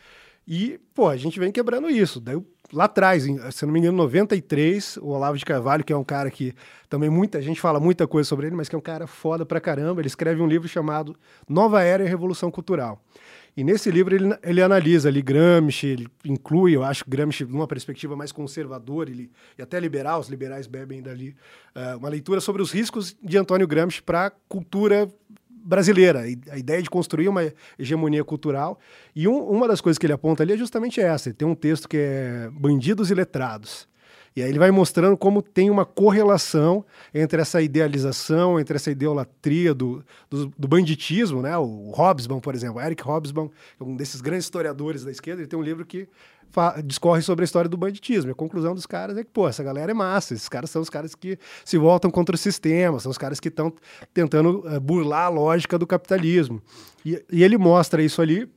E, 0.48 0.80
pô, 0.94 1.08
a 1.08 1.18
gente 1.18 1.38
vem 1.38 1.52
quebrando 1.52 1.90
isso. 1.90 2.20
Daí 2.20 2.40
lá 2.72 2.84
atrás, 2.84 3.26
em, 3.26 3.38
se 3.50 3.64
não 3.66 3.72
me 3.72 3.78
engano, 3.78 3.96
93, 3.96 4.98
o 4.98 5.08
Olavo 5.08 5.36
de 5.36 5.44
Carvalho, 5.44 5.84
que 5.84 5.92
é 5.92 5.96
um 5.96 6.04
cara 6.04 6.30
que 6.30 6.54
também 6.88 7.10
muita 7.10 7.40
gente 7.40 7.60
fala 7.60 7.78
muita 7.78 8.06
coisa 8.06 8.28
sobre 8.28 8.46
ele, 8.46 8.56
mas 8.56 8.68
que 8.68 8.74
é 8.74 8.78
um 8.78 8.82
cara 8.82 9.06
foda 9.06 9.44
pra 9.44 9.60
caramba. 9.60 10.00
Ele 10.00 10.08
escreve 10.08 10.40
um 10.40 10.46
livro 10.46 10.68
chamado 10.68 11.16
Nova 11.48 11.82
Era 11.82 12.04
e 12.04 12.08
Revolução 12.08 12.50
Cultural. 12.50 13.02
E 13.56 13.64
nesse 13.64 13.90
livro 13.90 14.14
ele, 14.14 14.36
ele 14.42 14.62
analisa 14.62 15.08
ali 15.08 15.20
Gramsci, 15.20 15.86
ele 15.86 16.08
inclui, 16.24 16.74
eu 16.74 16.84
acho, 16.84 17.04
Gramsci 17.06 17.44
numa 17.44 17.66
perspectiva 17.66 18.14
mais 18.14 18.30
conservadora 18.30 19.10
ele, 19.10 19.30
e 19.58 19.62
até 19.62 19.78
liberal, 19.80 20.20
os 20.20 20.28
liberais 20.28 20.66
bebem 20.66 21.02
dali, 21.02 21.36
uh, 21.74 21.98
uma 21.98 22.08
leitura 22.08 22.40
sobre 22.40 22.62
os 22.62 22.70
riscos 22.70 23.16
de 23.22 23.36
Antônio 23.36 23.66
Gramsci 23.66 24.02
para 24.02 24.26
a 24.26 24.30
cultura 24.48 25.08
brasileira, 25.62 26.20
a 26.50 26.58
ideia 26.58 26.82
de 26.82 26.90
construir 26.90 27.28
uma 27.28 27.52
hegemonia 27.78 28.24
cultural. 28.24 28.78
E 29.14 29.28
um, 29.28 29.38
uma 29.48 29.68
das 29.68 29.80
coisas 29.80 29.98
que 29.98 30.06
ele 30.06 30.12
aponta 30.12 30.42
ali 30.42 30.52
é 30.52 30.56
justamente 30.56 31.00
essa. 31.00 31.32
Tem 31.32 31.46
um 31.46 31.54
texto 31.54 31.88
que 31.88 31.96
é 31.96 32.48
Bandidos 32.52 33.10
e 33.10 33.14
Letrados. 33.14 33.88
E 34.34 34.42
aí 34.42 34.48
ele 34.48 34.60
vai 34.60 34.70
mostrando 34.70 35.16
como 35.16 35.42
tem 35.42 35.70
uma 35.70 35.84
correlação 35.84 36.84
entre 37.12 37.42
essa 37.42 37.60
idealização, 37.60 38.60
entre 38.60 38.76
essa 38.76 38.90
idolatria 38.90 39.74
do, 39.74 40.04
do, 40.30 40.46
do 40.56 40.68
banditismo, 40.68 41.42
né? 41.42 41.56
O 41.58 41.90
Hobsbawm, 41.90 42.40
por 42.40 42.54
exemplo, 42.54 42.80
Eric 42.80 43.02
Hobsbawm, 43.02 43.50
um 43.80 43.96
desses 43.96 44.20
grandes 44.20 44.44
historiadores 44.44 45.04
da 45.04 45.10
esquerda, 45.10 45.42
ele 45.42 45.48
tem 45.48 45.58
um 45.58 45.62
livro 45.62 45.84
que 45.84 46.08
discorre 46.84 47.22
sobre 47.22 47.42
a 47.42 47.46
história 47.46 47.68
do 47.68 47.76
banditismo. 47.76 48.30
A 48.30 48.34
conclusão 48.34 48.74
dos 48.74 48.86
caras 48.86 49.16
é 49.16 49.24
que, 49.24 49.30
pô, 49.30 49.48
essa 49.48 49.62
galera 49.62 49.90
é 49.90 49.94
massa. 49.94 50.34
Esses 50.34 50.48
caras 50.48 50.70
são 50.70 50.82
os 50.82 50.90
caras 50.90 51.14
que 51.14 51.38
se 51.64 51.78
voltam 51.78 52.10
contra 52.10 52.34
o 52.34 52.38
sistema, 52.38 52.98
são 52.98 53.10
os 53.10 53.18
caras 53.18 53.38
que 53.40 53.48
estão 53.48 53.72
tentando 54.12 54.66
uh, 54.66 54.80
burlar 54.80 55.26
a 55.26 55.28
lógica 55.28 55.78
do 55.78 55.86
capitalismo. 55.86 56.62
E, 57.04 57.22
e 57.30 57.42
ele 57.42 57.56
mostra 57.56 58.02
isso 58.02 58.20
ali. 58.20 58.48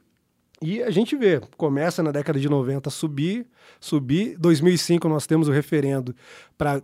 E 0.61 0.81
a 0.81 0.91
gente 0.91 1.15
vê, 1.15 1.41
começa 1.57 2.01
na 2.01 2.11
década 2.11 2.39
de 2.39 2.47
90 2.47 2.87
a 2.87 2.91
subir, 2.91 3.45
subir. 3.79 4.37
2005 4.37 5.09
nós 5.09 5.27
temos 5.27 5.47
o 5.47 5.51
referendo 5.51 6.15
para 6.57 6.81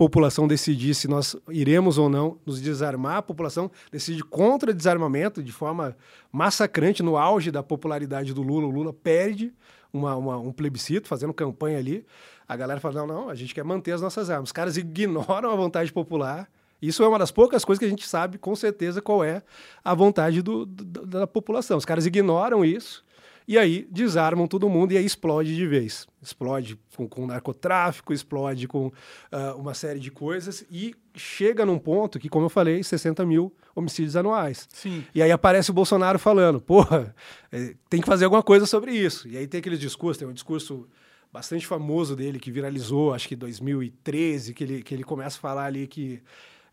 população 0.00 0.48
decidir 0.48 0.94
se 0.94 1.06
nós 1.06 1.36
iremos 1.50 1.98
ou 1.98 2.08
não 2.08 2.38
nos 2.46 2.58
desarmar, 2.58 3.18
a 3.18 3.22
população 3.22 3.70
decide 3.92 4.24
contra 4.24 4.72
desarmamento 4.72 5.42
de 5.42 5.52
forma 5.52 5.94
massacrante 6.32 7.02
no 7.02 7.18
auge 7.18 7.50
da 7.50 7.62
popularidade 7.62 8.32
do 8.32 8.40
Lula. 8.40 8.66
O 8.66 8.70
Lula 8.70 8.94
perde 8.94 9.52
uma, 9.92 10.16
uma, 10.16 10.38
um 10.38 10.52
plebiscito, 10.52 11.08
fazendo 11.08 11.32
campanha 11.32 11.78
ali. 11.78 12.06
A 12.48 12.56
galera 12.56 12.80
fala: 12.80 12.94
não, 12.94 13.06
não, 13.06 13.28
a 13.28 13.34
gente 13.34 13.54
quer 13.54 13.64
manter 13.64 13.92
as 13.92 14.00
nossas 14.00 14.30
armas. 14.30 14.48
Os 14.48 14.52
caras 14.52 14.76
ignoram 14.76 15.50
a 15.50 15.56
vontade 15.56 15.92
popular. 15.92 16.48
Isso 16.80 17.02
é 17.02 17.08
uma 17.08 17.18
das 17.18 17.30
poucas 17.30 17.64
coisas 17.64 17.78
que 17.78 17.84
a 17.84 17.90
gente 17.90 18.08
sabe 18.08 18.38
com 18.38 18.56
certeza 18.56 19.02
qual 19.02 19.22
é 19.22 19.42
a 19.84 19.94
vontade 19.94 20.40
do, 20.40 20.64
do, 20.64 21.06
da 21.06 21.26
população. 21.26 21.76
Os 21.76 21.84
caras 21.84 22.06
ignoram 22.06 22.64
isso 22.64 23.04
e 23.50 23.58
aí 23.58 23.84
desarmam 23.90 24.46
todo 24.46 24.68
mundo 24.68 24.92
e 24.92 24.96
aí 24.96 25.04
explode 25.04 25.56
de 25.56 25.66
vez. 25.66 26.06
Explode 26.22 26.78
com, 26.94 27.08
com 27.08 27.26
narcotráfico, 27.26 28.12
explode 28.12 28.68
com 28.68 28.86
uh, 28.86 29.56
uma 29.58 29.74
série 29.74 29.98
de 29.98 30.08
coisas 30.08 30.64
e 30.70 30.94
chega 31.16 31.66
num 31.66 31.76
ponto 31.76 32.16
que, 32.20 32.28
como 32.28 32.46
eu 32.46 32.48
falei, 32.48 32.80
60 32.80 33.26
mil 33.26 33.52
homicídios 33.74 34.14
anuais. 34.14 34.68
Sim. 34.72 35.04
E 35.12 35.20
aí 35.20 35.32
aparece 35.32 35.72
o 35.72 35.74
Bolsonaro 35.74 36.16
falando, 36.16 36.60
porra, 36.60 37.12
é, 37.50 37.74
tem 37.88 38.00
que 38.00 38.06
fazer 38.06 38.24
alguma 38.24 38.42
coisa 38.44 38.66
sobre 38.66 38.92
isso. 38.92 39.26
E 39.26 39.36
aí 39.36 39.48
tem 39.48 39.58
aquele 39.58 39.76
discurso, 39.76 40.20
tem 40.20 40.28
um 40.28 40.32
discurso 40.32 40.88
bastante 41.32 41.66
famoso 41.66 42.14
dele 42.14 42.38
que 42.38 42.52
viralizou, 42.52 43.12
acho 43.12 43.26
que 43.26 43.34
em 43.34 43.38
2013, 43.38 44.54
que 44.54 44.62
ele, 44.62 44.80
que 44.80 44.94
ele 44.94 45.02
começa 45.02 45.38
a 45.38 45.40
falar 45.40 45.64
ali 45.64 45.88
que 45.88 46.22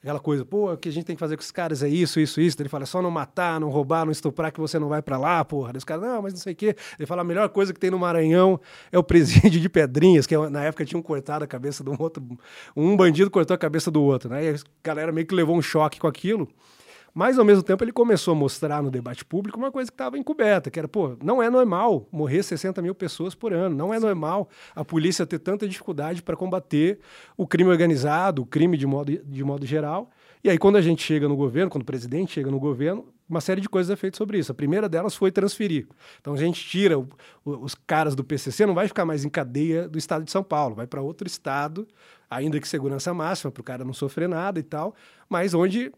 aquela 0.07 0.19
coisa, 0.21 0.45
pô, 0.45 0.71
o 0.71 0.77
que 0.77 0.87
a 0.87 0.91
gente 0.91 1.03
tem 1.03 1.17
que 1.17 1.19
fazer 1.19 1.35
com 1.35 1.41
esses 1.41 1.51
caras 1.51 1.83
é 1.83 1.89
isso, 1.89 2.17
isso, 2.17 2.39
isso. 2.39 2.61
Ele 2.61 2.69
fala, 2.69 2.83
é 2.83 2.85
só 2.85 3.01
não 3.01 3.11
matar, 3.11 3.59
não 3.59 3.69
roubar, 3.69 4.05
não 4.05 4.11
estuprar 4.11 4.53
que 4.53 4.59
você 4.59 4.79
não 4.79 4.87
vai 4.87 5.01
para 5.01 5.17
lá, 5.17 5.43
porra. 5.43 5.73
Os 5.75 5.83
caras, 5.83 6.03
não, 6.03 6.21
mas 6.21 6.33
não 6.33 6.39
sei 6.39 6.53
o 6.53 6.55
quê. 6.55 6.75
Ele 6.97 7.05
fala, 7.05 7.21
a 7.21 7.25
melhor 7.25 7.49
coisa 7.49 7.73
que 7.73 7.79
tem 7.79 7.91
no 7.91 7.99
Maranhão 7.99 8.57
é 8.89 8.97
o 8.97 9.03
presídio 9.03 9.59
de 9.59 9.67
Pedrinhas, 9.67 10.25
que 10.25 10.33
é 10.33 10.49
na 10.49 10.63
época 10.63 10.85
tinham 10.85 11.01
cortado 11.01 11.43
a 11.43 11.47
cabeça 11.47 11.83
do 11.83 12.01
outro. 12.01 12.23
Um 12.75 12.95
bandido 12.95 13.29
cortou 13.29 13.53
a 13.53 13.57
cabeça 13.57 13.91
do 13.91 14.01
outro, 14.01 14.29
né? 14.29 14.45
E 14.45 14.49
a 14.55 14.55
galera 14.81 15.11
meio 15.11 15.27
que 15.27 15.35
levou 15.35 15.57
um 15.57 15.61
choque 15.61 15.99
com 15.99 16.07
aquilo. 16.07 16.47
Mas, 17.17 17.39
ao 17.39 17.43
mesmo 17.43 17.63
tempo, 17.63 17.83
ele 17.83 17.91
começou 17.91 18.33
a 18.33 18.35
mostrar 18.35 18.83
no 18.83 18.91
debate 18.91 19.25
público 19.25 19.57
uma 19.57 19.71
coisa 19.71 19.89
que 19.89 19.95
estava 19.95 20.19
encoberta, 20.19 20.69
que 20.69 20.77
era, 20.77 20.87
pô, 20.87 21.17
não 21.23 21.41
é 21.41 21.49
normal 21.49 22.07
morrer 22.11 22.43
60 22.43 22.79
mil 22.79 22.93
pessoas 22.93 23.33
por 23.33 23.51
ano, 23.51 23.75
não 23.75 23.91
é 23.91 23.99
normal 23.99 24.47
a 24.75 24.85
polícia 24.85 25.25
ter 25.25 25.39
tanta 25.39 25.67
dificuldade 25.67 26.21
para 26.21 26.35
combater 26.35 26.99
o 27.35 27.47
crime 27.47 27.71
organizado, 27.71 28.43
o 28.43 28.45
crime 28.45 28.77
de 28.77 28.85
modo, 28.85 29.17
de 29.17 29.43
modo 29.43 29.65
geral. 29.65 30.11
E 30.43 30.49
aí, 30.51 30.59
quando 30.59 30.75
a 30.75 30.81
gente 30.81 31.01
chega 31.01 31.27
no 31.27 31.35
governo, 31.35 31.71
quando 31.71 31.81
o 31.81 31.85
presidente 31.87 32.33
chega 32.33 32.51
no 32.51 32.59
governo, 32.59 33.11
uma 33.27 33.41
série 33.41 33.61
de 33.61 33.67
coisas 33.67 33.89
é 33.89 33.95
feita 33.95 34.15
sobre 34.15 34.37
isso. 34.37 34.51
A 34.51 34.55
primeira 34.55 34.87
delas 34.87 35.15
foi 35.15 35.31
transferir. 35.31 35.87
Então, 36.21 36.35
a 36.35 36.37
gente 36.37 36.63
tira 36.63 36.99
o, 36.99 37.07
os 37.43 37.73
caras 37.73 38.13
do 38.13 38.23
PCC, 38.23 38.63
não 38.67 38.75
vai 38.75 38.87
ficar 38.87 39.05
mais 39.05 39.25
em 39.25 39.29
cadeia 39.29 39.89
do 39.89 39.97
estado 39.97 40.23
de 40.23 40.29
São 40.29 40.43
Paulo, 40.43 40.75
vai 40.75 40.85
para 40.85 41.01
outro 41.01 41.25
estado, 41.25 41.87
ainda 42.29 42.59
que 42.59 42.67
segurança 42.67 43.11
máxima, 43.11 43.51
para 43.51 43.61
o 43.61 43.63
cara 43.63 43.83
não 43.83 43.91
sofrer 43.91 44.29
nada 44.29 44.59
e 44.59 44.63
tal, 44.63 44.93
mas 45.27 45.55
onde 45.55 45.91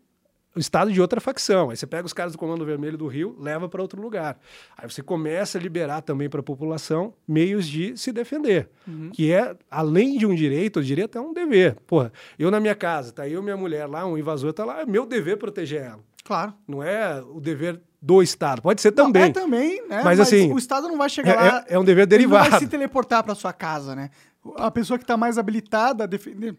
o 0.56 0.60
estado 0.60 0.91
de 0.91 1.00
outra 1.00 1.22
facção. 1.22 1.70
Aí 1.70 1.78
você 1.78 1.86
pega 1.86 2.06
os 2.06 2.14
caras 2.14 2.34
do 2.34 2.38
Comando 2.38 2.66
Vermelho 2.66 2.97
do 2.97 3.08
Rio, 3.08 3.36
leva 3.39 3.70
para 3.70 3.82
outro 3.82 4.02
lugar. 4.02 4.39
Aí 4.78 4.89
você 4.89 5.02
começa 5.02 5.58
a 5.58 5.62
liberar 5.62 6.02
também 6.02 6.30
para 6.30 6.39
a 6.39 6.43
população 6.43 7.14
meios 7.28 7.68
de 7.68 7.95
se 7.97 8.12
defender, 8.12 8.70
uhum. 8.88 9.10
que 9.12 9.32
é 9.32 9.56
além 9.70 10.18
de 10.18 10.26
um 10.26 10.34
direito, 10.34 10.80
o 10.80 10.84
direito 10.84 11.18
é 11.18 11.22
um 11.22 11.34
dever. 11.34 11.76
Porra, 11.88 12.12
eu 12.38 12.50
na 12.50 12.60
minha 12.60 12.76
casa, 12.76 13.12
tá 13.12 13.28
eu 13.28 13.41
minha 13.43 13.58
mulher 13.58 13.86
lá, 13.88 14.06
um 14.06 14.18
invasor 14.18 14.54
tá 14.54 14.66
lá, 14.66 14.82
é 14.82 14.86
meu 14.86 15.06
dever 15.06 15.38
proteger 15.38 15.84
ela. 15.84 16.00
Claro. 16.24 16.54
Não 16.68 16.84
é 16.84 17.22
o 17.22 17.39
dever 17.39 17.82
do 18.02 18.22
Estado. 18.22 18.62
Pode 18.62 18.82
ser 18.82 18.91
também. 18.91 19.24
Não, 19.24 19.30
é 19.30 19.34
também, 19.34 19.82
né? 19.88 19.97
Mas, 19.97 20.06
Mas 20.06 20.20
assim, 20.20 20.52
o 20.52 20.58
Estado 20.58 20.88
não 20.88 20.97
vai 20.97 21.10
chegar 21.10 21.32
é, 21.32 21.36
lá. 21.36 21.66
É, 21.68 21.76
é 21.76 21.80
um 21.80 21.84
dever 21.84 22.06
derivado. 22.06 22.50
Vai 22.50 22.60
se 22.60 22.68
teleportar 22.68 23.24
para 23.24 23.36
sua 23.36 23.52
casa, 23.52 23.95
né? 23.95 24.10
A 24.56 24.72
pessoa 24.72 24.97
que 24.97 25.04
está 25.04 25.18
mais 25.18 25.38
habilitada 25.38 26.04
a 26.04 26.08
defender 26.08 26.56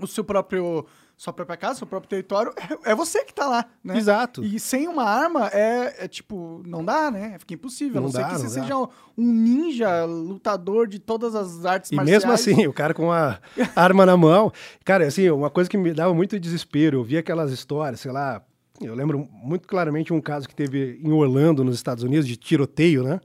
o 0.00 0.06
seu 0.06 0.24
próprio 0.24 0.86
sua 1.16 1.32
própria 1.32 1.56
casa, 1.56 1.78
seu 1.78 1.86
próprio 1.86 2.08
território, 2.08 2.52
é, 2.84 2.90
é 2.90 2.94
você 2.94 3.24
que 3.24 3.32
tá 3.32 3.46
lá, 3.46 3.66
né? 3.82 3.96
Exato. 3.96 4.44
E 4.44 4.58
sem 4.58 4.88
uma 4.88 5.04
arma 5.04 5.48
é, 5.48 6.04
é 6.04 6.08
tipo, 6.08 6.62
não 6.66 6.84
dá, 6.84 7.10
né? 7.10 7.36
Fica 7.38 7.54
impossível. 7.54 8.00
Não, 8.00 8.08
não 8.08 8.10
dá, 8.10 8.28
que 8.28 8.34
você 8.34 8.48
seja 8.48 8.76
um 8.76 8.88
ninja, 9.16 10.04
lutador 10.04 10.86
de 10.88 10.98
todas 10.98 11.34
as 11.34 11.64
artes 11.64 11.90
e 11.90 11.94
marciais. 11.94 12.22
E 12.22 12.26
mesmo 12.26 12.32
assim, 12.32 12.66
o 12.66 12.72
cara 12.72 12.92
com 12.92 13.12
a 13.12 13.38
arma 13.76 14.04
na 14.04 14.16
mão. 14.16 14.52
Cara, 14.84 15.06
assim, 15.06 15.30
uma 15.30 15.50
coisa 15.50 15.70
que 15.70 15.76
me 15.76 15.92
dava 15.94 16.12
muito 16.12 16.38
desespero, 16.38 16.98
eu 16.98 17.04
via 17.04 17.20
aquelas 17.20 17.52
histórias, 17.52 18.00
sei 18.00 18.10
lá. 18.10 18.42
Eu 18.80 18.94
lembro 18.94 19.28
muito 19.32 19.68
claramente 19.68 20.12
um 20.12 20.20
caso 20.20 20.48
que 20.48 20.54
teve 20.54 21.00
em 21.02 21.12
Orlando, 21.12 21.62
nos 21.62 21.76
Estados 21.76 22.02
Unidos, 22.02 22.26
de 22.26 22.36
tiroteio, 22.36 23.04
né? 23.04 23.20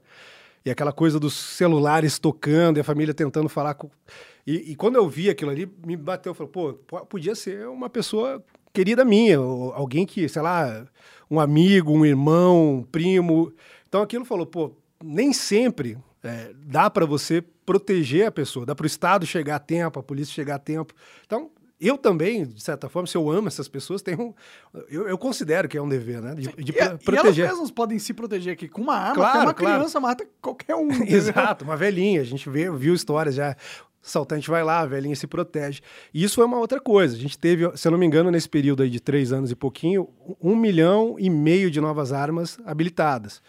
E 0.64 0.70
aquela 0.70 0.92
coisa 0.92 1.18
dos 1.18 1.34
celulares 1.34 2.18
tocando 2.18 2.76
e 2.76 2.80
a 2.80 2.84
família 2.84 3.12
tentando 3.12 3.48
falar 3.48 3.74
com. 3.74 3.90
E, 4.46 4.72
e 4.72 4.76
quando 4.76 4.96
eu 4.96 5.08
vi 5.08 5.30
aquilo 5.30 5.50
ali, 5.50 5.70
me 5.84 5.96
bateu, 5.96 6.34
falou, 6.34 6.50
pô, 6.50 6.74
podia 7.06 7.34
ser 7.34 7.68
uma 7.68 7.88
pessoa 7.88 8.42
querida 8.72 9.04
minha, 9.04 9.38
alguém 9.38 10.06
que, 10.06 10.28
sei 10.28 10.42
lá, 10.42 10.86
um 11.30 11.40
amigo, 11.40 11.92
um 11.92 12.04
irmão, 12.04 12.76
um 12.76 12.82
primo. 12.82 13.52
Então 13.88 14.02
aquilo 14.02 14.24
falou, 14.24 14.46
pô, 14.46 14.72
nem 15.02 15.32
sempre 15.32 15.98
é, 16.22 16.52
dá 16.54 16.90
para 16.90 17.06
você 17.06 17.42
proteger 17.64 18.26
a 18.26 18.30
pessoa, 18.32 18.66
dá 18.66 18.74
para 18.74 18.84
o 18.84 18.86
Estado 18.86 19.26
chegar 19.26 19.56
a 19.56 19.60
tempo, 19.60 19.98
a 19.98 20.02
polícia 20.02 20.34
chegar 20.34 20.56
a 20.56 20.58
tempo. 20.58 20.92
Então, 21.24 21.50
eu 21.80 21.96
também, 21.96 22.44
de 22.44 22.62
certa 22.62 22.90
forma, 22.90 23.06
se 23.06 23.16
eu 23.16 23.30
amo 23.30 23.48
essas 23.48 23.66
pessoas, 23.66 24.02
tenho, 24.02 24.34
eu, 24.90 25.08
eu 25.08 25.16
considero 25.16 25.66
que 25.66 25.78
é 25.78 25.82
um 25.82 25.88
dever, 25.88 26.20
né? 26.20 26.34
De, 26.34 26.52
de 26.62 26.72
e, 26.72 26.98
proteger. 26.98 27.14
E 27.14 27.16
elas 27.16 27.36
mesmas 27.36 27.70
podem 27.70 27.98
se 27.98 28.12
proteger 28.12 28.52
aqui 28.52 28.68
com 28.68 28.82
uma 28.82 28.96
arma, 28.96 29.14
claro, 29.14 29.38
uma 29.40 29.54
claro. 29.54 29.76
criança 29.76 29.98
mata 29.98 30.26
qualquer 30.42 30.74
um. 30.74 30.90
Exato, 31.08 31.64
uma 31.64 31.78
velhinha. 31.78 32.20
A 32.20 32.24
gente 32.24 32.50
vê, 32.50 32.70
viu 32.70 32.92
histórias 32.92 33.34
já. 33.34 33.56
Saltante 34.02 34.48
vai 34.48 34.64
lá, 34.64 34.80
a 34.80 34.86
velhinha 34.86 35.14
se 35.14 35.26
protege. 35.26 35.80
E 36.12 36.24
isso 36.24 36.40
é 36.40 36.44
uma 36.44 36.58
outra 36.58 36.80
coisa. 36.80 37.14
A 37.14 37.18
gente 37.18 37.38
teve, 37.38 37.76
se 37.76 37.86
eu 37.86 37.92
não 37.92 37.98
me 37.98 38.06
engano, 38.06 38.30
nesse 38.30 38.48
período 38.48 38.82
aí 38.82 38.90
de 38.90 39.00
três 39.00 39.32
anos 39.32 39.50
e 39.50 39.54
pouquinho, 39.54 40.08
um 40.40 40.56
milhão 40.56 41.16
e 41.18 41.28
meio 41.28 41.70
de 41.70 41.80
novas 41.80 42.12
armas 42.12 42.58
habilitadas 42.64 43.42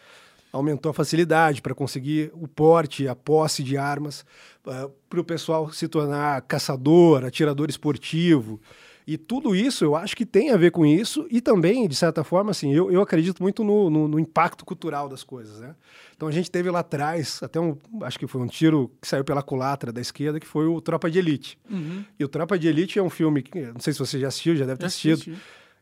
aumentou 0.51 0.89
a 0.89 0.93
facilidade 0.93 1.61
para 1.61 1.73
conseguir 1.73 2.31
o 2.33 2.47
porte, 2.47 3.07
a 3.07 3.15
posse 3.15 3.63
de 3.63 3.77
armas, 3.77 4.21
uh, 4.65 4.69
ah, 4.69 4.89
para 5.09 5.21
o 5.21 5.23
pessoal 5.23 5.71
se 5.71 5.87
tornar 5.87 6.41
caçador, 6.41 7.23
atirador 7.23 7.69
esportivo. 7.69 8.59
E 9.05 9.17
tudo 9.17 9.55
isso 9.55 9.83
eu 9.83 9.95
acho 9.95 10.15
que 10.15 10.25
tem 10.25 10.51
a 10.51 10.57
ver 10.57 10.71
com 10.71 10.85
isso 10.85 11.25
e 11.29 11.41
também, 11.41 11.87
de 11.87 11.95
certa 11.95 12.23
forma, 12.23 12.51
assim, 12.51 12.73
eu, 12.73 12.91
eu 12.91 13.01
acredito 13.01 13.41
muito 13.41 13.63
no, 13.63 13.89
no, 13.89 14.07
no 14.07 14.19
impacto 14.19 14.63
cultural 14.63 15.09
das 15.09 15.23
coisas, 15.23 15.59
né? 15.59 15.75
Então 16.15 16.27
a 16.27 16.31
gente 16.31 16.51
teve 16.51 16.69
lá 16.69 16.79
atrás, 16.79 17.41
até 17.41 17.59
um, 17.59 17.75
acho 18.01 18.19
que 18.19 18.27
foi 18.27 18.41
um 18.41 18.47
tiro 18.47 18.91
que 19.01 19.07
saiu 19.07 19.23
pela 19.23 19.41
culatra 19.41 19.91
da 19.91 19.99
esquerda, 19.99 20.39
que 20.39 20.47
foi 20.47 20.67
o 20.67 20.79
Tropa 20.79 21.09
de 21.09 21.19
Elite. 21.19 21.57
Uhum. 21.69 22.05
E 22.19 22.23
o 22.23 22.27
Tropa 22.27 22.59
de 22.59 22.67
Elite 22.67 22.99
é 22.99 23.03
um 23.03 23.09
filme 23.09 23.41
que, 23.41 23.59
não 23.59 23.79
sei 23.79 23.93
se 23.93 23.99
você 23.99 24.19
já 24.19 24.27
assistiu, 24.27 24.55
já 24.55 24.65
deve 24.65 24.79
ter 24.79 24.85
assistido. 24.85 25.35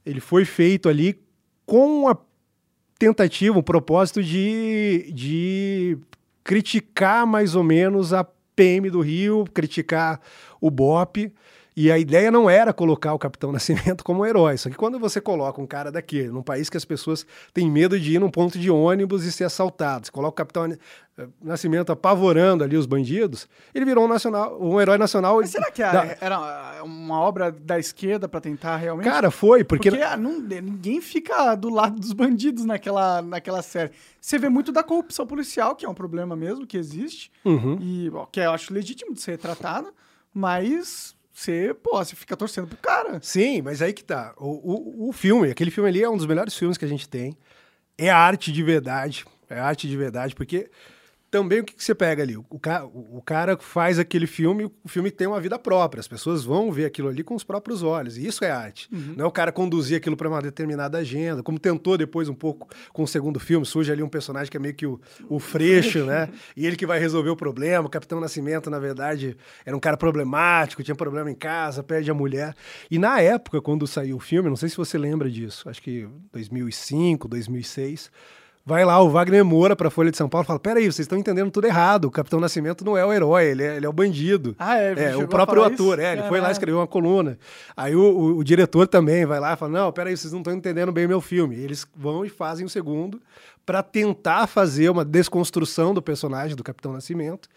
Ele 0.05 0.21
foi 0.21 0.45
feito 0.45 0.87
ali 0.87 1.19
com 1.65 2.07
a 2.07 2.17
tentativa, 2.97 3.57
um 3.57 3.61
propósito 3.61 4.23
de, 4.23 5.11
de 5.13 5.97
criticar 6.43 7.27
mais 7.27 7.55
ou 7.55 7.63
menos 7.63 8.13
a 8.13 8.25
PM 8.55 8.89
do 8.89 8.99
Rio, 8.99 9.45
criticar 9.53 10.19
o 10.59 10.69
BOP. 10.69 11.31
E 11.81 11.89
a 11.89 11.97
ideia 11.97 12.29
não 12.29 12.49
era 12.49 12.73
colocar 12.73 13.13
o 13.13 13.17
Capitão 13.17 13.53
Nascimento 13.53 14.03
como 14.03 14.25
herói. 14.25 14.57
Só 14.57 14.69
que 14.69 14.75
quando 14.75 14.99
você 14.99 15.21
coloca 15.21 15.61
um 15.61 15.65
cara 15.65 15.89
daqui, 15.89 16.23
num 16.23 16.43
país 16.43 16.69
que 16.69 16.75
as 16.75 16.83
pessoas 16.83 17.25
têm 17.53 17.71
medo 17.71 17.97
de 17.97 18.15
ir 18.15 18.19
num 18.19 18.29
ponto 18.29 18.59
de 18.59 18.69
ônibus 18.69 19.23
e 19.23 19.31
ser 19.31 19.45
assaltado, 19.45 20.05
você 20.05 20.11
coloca 20.11 20.33
o 20.33 20.45
Capitão 20.45 20.65
eh, 20.65 21.27
Nascimento 21.41 21.89
apavorando 21.89 22.65
ali 22.65 22.75
os 22.75 22.85
bandidos, 22.85 23.47
ele 23.73 23.85
virou 23.85 24.03
um, 24.03 24.07
nacional, 24.09 24.61
um 24.61 24.81
herói 24.81 24.97
nacional. 24.97 25.37
Mas 25.37 25.51
será 25.51 25.71
que 25.71 25.81
da... 25.81 26.17
era 26.19 26.83
uma 26.83 27.21
obra 27.21 27.49
da 27.49 27.79
esquerda 27.79 28.27
para 28.27 28.41
tentar 28.41 28.75
realmente? 28.75 29.07
Cara, 29.07 29.31
foi, 29.31 29.63
porque. 29.63 29.89
Porque 29.89 30.03
ah, 30.03 30.17
não, 30.17 30.37
ninguém 30.37 30.99
fica 30.99 31.55
do 31.55 31.69
lado 31.69 31.97
dos 31.97 32.11
bandidos 32.11 32.65
naquela, 32.65 33.21
naquela 33.21 33.61
série. 33.61 33.91
Você 34.19 34.37
vê 34.37 34.49
muito 34.49 34.73
da 34.73 34.83
corrupção 34.83 35.25
policial, 35.25 35.77
que 35.77 35.85
é 35.85 35.89
um 35.89 35.93
problema 35.93 36.35
mesmo, 36.35 36.67
que 36.67 36.75
existe, 36.75 37.31
uhum. 37.45 37.77
e 37.79 38.11
que 38.33 38.41
eu 38.41 38.51
acho 38.51 38.73
legítimo 38.73 39.13
de 39.13 39.21
ser 39.21 39.37
tratado, 39.37 39.93
mas 40.33 41.17
você, 41.39 41.73
pô, 41.73 41.97
você 41.97 42.15
fica 42.15 42.35
torcendo 42.35 42.67
pro 42.67 42.77
cara. 42.77 43.19
Sim, 43.21 43.61
mas 43.61 43.81
aí 43.81 43.93
que 43.93 44.03
tá. 44.03 44.33
O, 44.37 45.05
o, 45.05 45.09
o 45.09 45.13
filme, 45.13 45.49
aquele 45.49 45.71
filme 45.71 45.89
ali 45.89 46.03
é 46.03 46.09
um 46.09 46.17
dos 46.17 46.25
melhores 46.25 46.55
filmes 46.55 46.77
que 46.77 46.85
a 46.85 46.87
gente 46.87 47.07
tem. 47.07 47.37
É 47.97 48.09
arte 48.09 48.51
de 48.51 48.61
verdade. 48.61 49.25
É 49.49 49.59
arte 49.59 49.87
de 49.87 49.95
verdade, 49.95 50.35
porque 50.35 50.69
também 51.29 51.59
o 51.59 51.63
que, 51.63 51.73
que 51.73 51.83
você 51.83 51.93
pega 51.93 52.23
ali? 52.23 52.35
O, 52.35 52.45
o, 52.49 53.17
o, 53.17 53.21
cara 53.21 53.57
faz 53.57 53.99
aquele 53.99 54.25
filme, 54.25 54.65
o 54.65 54.87
filme 54.87 55.11
tem 55.11 55.27
uma 55.27 55.39
vida 55.39 55.57
própria, 55.59 55.99
as 55.99 56.07
pessoas 56.07 56.43
vão 56.43 56.71
ver 56.71 56.85
aquilo 56.85 57.07
ali 57.07 57.23
com 57.23 57.35
os 57.35 57.43
próprios 57.43 57.83
olhos, 57.83 58.17
e 58.17 58.25
isso 58.25 58.43
é 58.43 58.51
arte. 58.51 58.89
Uhum. 58.91 59.13
Não 59.17 59.25
é 59.25 59.27
o 59.27 59.31
cara 59.31 59.51
conduzir 59.51 59.97
aquilo 59.97 60.17
para 60.17 60.27
uma 60.27 60.41
determinada 60.41 60.97
agenda, 60.97 61.43
como 61.43 61.59
tentou 61.59 61.97
depois 61.97 62.29
um 62.29 62.33
pouco 62.33 62.67
com 62.91 63.03
o 63.03 63.07
segundo 63.07 63.39
filme, 63.39 63.65
surge 63.65 63.91
ali 63.91 64.01
um 64.01 64.09
personagem 64.09 64.49
que 64.49 64.57
é 64.57 64.59
meio 64.59 64.73
que 64.73 64.85
o, 64.85 64.99
o 65.29 65.39
freixo, 65.39 66.03
né? 66.05 66.29
E 66.55 66.65
ele 66.65 66.75
que 66.75 66.85
vai 66.85 66.99
resolver 66.99 67.29
o 67.29 67.35
problema. 67.35 67.85
O 67.85 67.89
Capitão 67.89 68.19
Nascimento, 68.19 68.69
na 68.69 68.79
verdade, 68.79 69.37
era 69.65 69.75
um 69.75 69.79
cara 69.79 69.97
problemático, 69.97 70.83
tinha 70.83 70.95
problema 70.95 71.29
em 71.29 71.35
casa, 71.35 71.83
perde 71.83 72.09
a 72.09 72.13
mulher. 72.13 72.55
E 72.89 72.97
na 72.97 73.21
época, 73.21 73.61
quando 73.61 73.85
saiu 73.85 74.17
o 74.17 74.19
filme, 74.19 74.49
não 74.49 74.55
sei 74.55 74.69
se 74.69 74.77
você 74.77 74.97
lembra 74.97 75.29
disso, 75.29 75.69
acho 75.69 75.81
que 75.81 76.07
2005, 76.31 77.27
2006 77.27 78.11
Vai 78.69 78.85
lá 78.85 79.01
o 79.01 79.09
Wagner 79.09 79.43
Moura 79.43 79.75
pra 79.75 79.89
Folha 79.89 80.11
de 80.11 80.17
São 80.17 80.29
Paulo 80.29 80.45
e 80.45 80.47
fala: 80.47 80.59
peraí, 80.59 80.83
vocês 80.83 80.99
estão 80.99 81.17
entendendo 81.17 81.49
tudo 81.49 81.65
errado. 81.65 82.05
O 82.05 82.11
Capitão 82.11 82.39
Nascimento 82.39 82.85
não 82.85 82.95
é 82.95 83.03
o 83.03 83.11
herói, 83.11 83.45
ele 83.47 83.63
é, 83.63 83.77
ele 83.77 83.85
é 83.85 83.89
o 83.89 83.91
bandido. 83.93 84.55
Ah, 84.59 84.77
é? 84.77 84.93
É, 85.11 85.17
o 85.17 85.21
a 85.23 85.27
próprio 85.27 85.63
ator, 85.63 85.97
isso? 85.97 86.07
é, 86.07 86.13
ele 86.13 86.23
foi 86.23 86.39
lá 86.39 86.51
escrever 86.51 86.77
uma 86.77 86.85
coluna. 86.85 87.37
Aí 87.75 87.95
o, 87.95 88.01
o- 88.01 88.37
o 88.37 88.43
diretor 88.43 88.87
também 88.87 89.25
vai 89.25 89.39
lá 89.39 89.53
e 89.53 89.57
fala: 89.57 89.71
Não, 89.71 89.91
peraí, 89.91 90.15
vocês 90.15 90.31
não 90.31 90.41
estão 90.41 90.53
entendendo 90.53 90.91
bem 90.91 91.05
o 91.07 91.09
meu 91.09 91.19
filme. 91.21 91.55
E 91.55 91.63
eles 91.63 91.83
vão 91.95 92.23
e 92.23 92.29
fazem 92.29 92.63
o 92.65 92.69
segundo 92.69 93.19
pra 93.65 93.81
tentar 93.81 94.45
fazer 94.45 94.89
uma 94.89 95.03
desconstrução 95.03 95.93
do 95.93 96.01
personagem 96.01 96.55
do 96.55 96.63
Capitão 96.63 96.93
Nascimento 96.93 97.49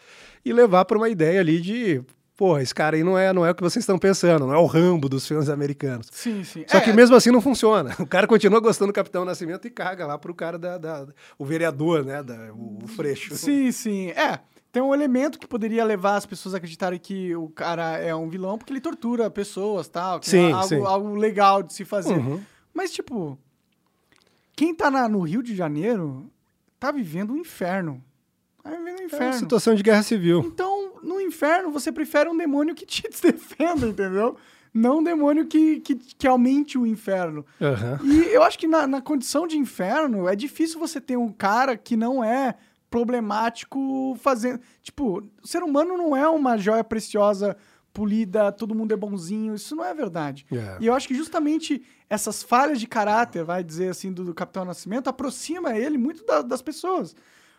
e 0.44 0.52
levar 0.52 0.84
pra 0.86 0.96
uma 0.96 1.08
ideia 1.10 1.40
ali 1.40 1.60
de. 1.60 2.02
Porra, 2.42 2.60
esse 2.60 2.74
cara 2.74 2.96
aí 2.96 3.04
não 3.04 3.16
é, 3.16 3.32
não 3.32 3.46
é 3.46 3.52
o 3.52 3.54
que 3.54 3.62
vocês 3.62 3.84
estão 3.84 3.96
pensando, 3.96 4.48
não 4.48 4.52
é 4.52 4.58
o 4.58 4.66
Rambo 4.66 5.08
dos 5.08 5.24
filmes 5.28 5.48
americanos. 5.48 6.08
Sim, 6.10 6.42
sim. 6.42 6.64
Só 6.66 6.78
É, 6.78 6.80
que 6.80 6.92
mesmo 6.92 7.14
assim 7.14 7.30
não 7.30 7.40
funciona. 7.40 7.94
O 8.00 8.06
cara 8.06 8.26
continua 8.26 8.58
gostando 8.58 8.90
do 8.90 8.94
Capitão 8.94 9.24
Nascimento 9.24 9.64
e 9.68 9.70
caga 9.70 10.04
lá 10.08 10.18
pro 10.18 10.34
cara 10.34 10.58
da. 10.58 10.76
da- 10.76 11.06
o 11.38 11.44
vereador, 11.44 12.04
né? 12.04 12.20
Da, 12.20 12.52
o, 12.52 12.80
o 12.82 12.88
Freixo. 12.88 13.36
Sim, 13.36 13.70
sim. 13.70 14.08
É, 14.10 14.40
tem 14.72 14.82
um 14.82 14.92
elemento 14.92 15.38
que 15.38 15.46
poderia 15.46 15.84
levar 15.84 16.16
as 16.16 16.26
pessoas 16.26 16.52
a 16.52 16.56
acreditarem 16.56 16.98
que 16.98 17.32
o 17.36 17.48
cara 17.50 17.96
é 17.98 18.12
um 18.12 18.28
vilão 18.28 18.58
porque 18.58 18.72
ele 18.72 18.80
tortura 18.80 19.30
pessoas 19.30 19.86
tal. 19.86 20.18
Que 20.18 20.28
Sim, 20.28 20.48
é 20.48 20.52
algo, 20.52 20.66
sim. 20.68 20.82
algo 20.84 21.14
legal 21.14 21.62
de 21.62 21.72
se 21.72 21.84
fazer. 21.84 22.14
Uhum. 22.18 22.40
Mas, 22.74 22.90
tipo, 22.90 23.38
quem 24.56 24.74
tá 24.74 24.90
na- 24.90 25.08
no 25.08 25.20
Rio 25.20 25.42
de 25.44 25.54
Janeiro 25.54 26.30
tá 26.80 26.90
vivendo 26.90 27.32
um 27.32 27.36
inferno. 27.36 28.02
Tá 28.62 28.70
vivendo 28.70 28.86
um 28.86 28.88
É 28.90 28.96
uma 28.96 29.04
inferno. 29.06 29.32
situação 29.34 29.74
de 29.74 29.82
guerra 29.82 30.02
civil. 30.02 30.40
Então, 30.46 30.71
no 31.02 31.20
inferno, 31.20 31.70
você 31.70 31.90
prefere 31.92 32.28
um 32.28 32.36
demônio 32.36 32.74
que 32.74 32.86
te 32.86 33.02
defenda, 33.22 33.86
entendeu? 33.88 34.36
Não 34.74 35.00
um 35.00 35.02
demônio 35.02 35.46
que, 35.46 35.80
que, 35.80 35.94
que 35.96 36.26
aumente 36.26 36.78
o 36.78 36.86
inferno. 36.86 37.44
Aham. 37.60 37.98
E 38.04 38.34
eu 38.34 38.42
acho 38.42 38.58
que 38.58 38.66
na, 38.66 38.86
na 38.86 39.02
condição 39.02 39.46
de 39.46 39.58
inferno, 39.58 40.26
é 40.28 40.34
difícil 40.34 40.78
você 40.80 40.98
ter 41.00 41.16
um 41.18 41.30
cara 41.30 41.76
que 41.76 41.94
não 41.96 42.24
é 42.24 42.54
problemático 42.88 44.16
fazendo. 44.20 44.60
Tipo, 44.82 45.22
o 45.42 45.46
ser 45.46 45.62
humano 45.62 45.96
não 45.96 46.16
é 46.16 46.26
uma 46.28 46.56
joia 46.56 46.82
preciosa, 46.84 47.56
polida, 47.92 48.50
todo 48.50 48.74
mundo 48.74 48.92
é 48.92 48.96
bonzinho. 48.96 49.54
Isso 49.54 49.76
não 49.76 49.84
é 49.84 49.92
verdade. 49.94 50.46
É. 50.50 50.78
E 50.80 50.86
eu 50.86 50.94
acho 50.94 51.06
que 51.06 51.14
justamente 51.14 51.82
essas 52.08 52.42
falhas 52.42 52.80
de 52.80 52.86
caráter, 52.86 53.44
vai 53.44 53.62
dizer 53.62 53.88
assim, 53.90 54.12
do, 54.12 54.24
do 54.24 54.34
Capitão 54.34 54.64
Nascimento, 54.64 55.08
aproxima 55.08 55.76
ele 55.76 55.98
muito 55.98 56.24
da- 56.24 56.42
das 56.42 56.62
pessoas. 56.62 57.14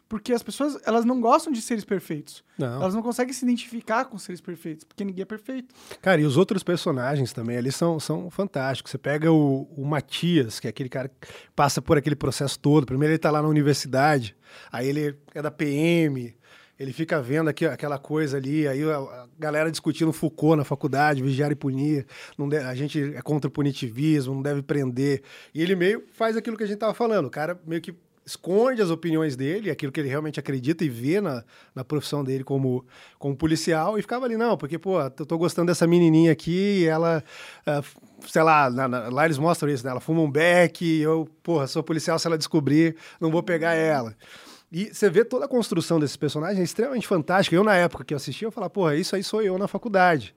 Porque 0.10 0.32
as 0.32 0.44
pessoas, 0.44 0.78
elas 0.86 1.06
não 1.06 1.20
gostam 1.20 1.52
de 1.52 1.60
seres 1.62 1.84
perfeitos. 1.84 2.44
Não. 2.58 2.82
Elas 2.82 2.94
não 2.94 3.02
conseguem 3.02 3.34
se 3.34 3.44
identificar 3.44 4.06
com 4.06 4.18
seres 4.20 4.40
perfeitos, 4.42 4.84
porque 4.84 5.04
ninguém 5.04 5.24
é 5.24 5.26
perfeito. 5.26 5.74
Cara, 6.02 6.22
e 6.22 6.26
os 6.26 6.38
outros 6.38 6.62
personagens 6.62 7.34
também 7.34 7.58
ali 7.58 7.72
são, 7.72 8.00
são 8.00 8.30
fantásticos. 8.30 8.92
Você 8.92 8.98
pega 9.00 9.32
o, 9.32 9.64
o 9.76 9.84
Matias, 9.86 10.60
que 10.60 10.68
é 10.68 10.70
aquele 10.70 10.90
cara 10.90 11.10
que 11.10 11.28
passa 11.56 11.82
por 11.82 11.98
aquele 11.98 12.16
processo 12.16 12.60
todo. 12.60 12.86
Primeiro 12.86 13.12
ele 13.14 13.18
tá 13.20 13.32
lá 13.32 13.42
na 13.42 13.48
universidade, 13.48 14.36
aí 14.72 14.88
ele 14.88 15.18
é 15.34 15.42
da 15.42 15.50
PM, 15.50 16.36
ele 16.78 16.94
fica 16.94 17.20
vendo 17.22 17.50
aqui, 17.50 17.66
aquela 17.66 17.98
coisa 17.98 18.38
ali, 18.38 18.68
aí 18.68 18.84
a, 18.84 18.98
a 18.98 19.28
galera 19.40 19.72
discutindo 19.72 20.12
Foucault 20.14 20.58
na 20.58 20.64
faculdade, 20.64 21.24
vigiar 21.24 21.52
e 21.52 21.56
punir, 21.56 22.06
não 22.38 22.48
de- 22.50 22.58
a 22.58 22.76
gente 22.76 23.00
é 23.16 23.22
contra 23.22 23.48
o 23.48 23.52
punitivismo, 23.52 24.36
não 24.36 24.42
deve 24.44 24.62
prender. 24.62 25.24
E 25.56 25.62
ele 25.62 25.76
meio 25.76 26.04
faz 26.14 26.38
aquilo 26.38 26.56
que 26.58 26.64
a 26.64 26.68
gente 26.68 26.78
tava 26.78 26.94
falando, 26.94 27.26
o 27.26 27.32
cara 27.32 27.60
meio 27.66 27.82
que 27.82 27.96
esconde 28.26 28.82
as 28.82 28.90
opiniões 28.90 29.36
dele, 29.36 29.70
aquilo 29.70 29.92
que 29.92 30.00
ele 30.00 30.10
realmente 30.10 30.40
acredita 30.40 30.84
e 30.84 30.90
vê 30.90 31.20
na, 31.20 31.44
na 31.76 31.84
profissão 31.84 32.24
dele 32.24 32.44
como, 32.44 32.86
como 33.20 33.36
policial, 33.36 33.98
e 33.98 34.02
ficava 34.02 34.26
ali, 34.26 34.38
não, 34.38 34.58
porque, 34.58 34.78
pô, 34.80 35.00
eu 35.02 35.10
tô 35.12 35.38
gostando 35.38 35.68
dessa 35.68 35.86
menininha 35.86 36.32
aqui, 36.32 36.86
ela, 36.86 37.24
f- 37.66 37.98
sei 38.28 38.44
lá, 38.44 38.70
na- 38.70 38.88
na- 38.88 39.10
lá 39.10 39.26
eles 39.26 39.38
mostram 39.38 39.70
isso, 39.70 39.84
né? 39.84 39.92
Ela 39.92 40.00
fuma 40.00 40.22
um 40.22 40.32
beck, 40.32 40.82
eu, 41.02 41.28
porra, 41.42 41.68
sou 41.68 41.84
policial, 41.84 42.18
se 42.18 42.28
ela 42.28 42.38
descobrir, 42.38 42.96
não 43.20 43.30
vou 43.30 43.44
pegar 43.44 43.74
ela. 43.74 44.16
E 44.72 44.92
você 44.92 45.10
vê 45.10 45.24
toda 45.24 45.46
a 45.46 45.48
construção 45.48 46.00
desses 46.00 46.18
personagens 46.18 46.60
é 46.60 46.64
extremamente 46.64 47.08
fantástica. 47.08 47.56
Eu, 47.56 47.64
na 47.64 47.76
época 47.76 48.04
que 48.04 48.12
eu 48.14 48.16
assisti, 48.18 48.44
eu 48.44 48.52
falava, 48.52 48.72
porra, 48.72 48.96
isso 48.96 49.16
aí 49.16 49.24
sou 49.24 49.40
eu 49.42 49.56
na 49.58 49.68
faculdade. 49.68 50.34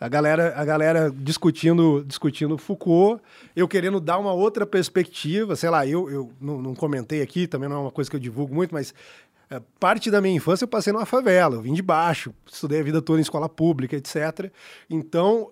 A 0.00 0.08
galera, 0.08 0.54
a 0.56 0.64
galera 0.64 1.12
discutindo, 1.14 2.02
discutindo 2.06 2.56
Foucault, 2.56 3.22
eu 3.54 3.68
querendo 3.68 4.00
dar 4.00 4.16
uma 4.16 4.32
outra 4.32 4.64
perspectiva, 4.64 5.54
sei 5.54 5.68
lá, 5.68 5.86
eu, 5.86 6.10
eu 6.10 6.32
não, 6.40 6.62
não 6.62 6.74
comentei 6.74 7.20
aqui, 7.20 7.46
também 7.46 7.68
não 7.68 7.76
é 7.76 7.80
uma 7.80 7.90
coisa 7.90 8.08
que 8.08 8.16
eu 8.16 8.20
divulgo 8.20 8.54
muito, 8.54 8.72
mas 8.72 8.94
é, 9.50 9.60
parte 9.78 10.10
da 10.10 10.22
minha 10.22 10.34
infância 10.34 10.64
eu 10.64 10.68
passei 10.68 10.90
numa 10.90 11.04
favela, 11.04 11.56
eu 11.56 11.60
vim 11.60 11.74
de 11.74 11.82
baixo, 11.82 12.32
estudei 12.50 12.80
a 12.80 12.82
vida 12.82 13.02
toda 13.02 13.18
em 13.18 13.22
escola 13.22 13.46
pública, 13.46 13.94
etc. 13.94 14.50
Então, 14.88 15.50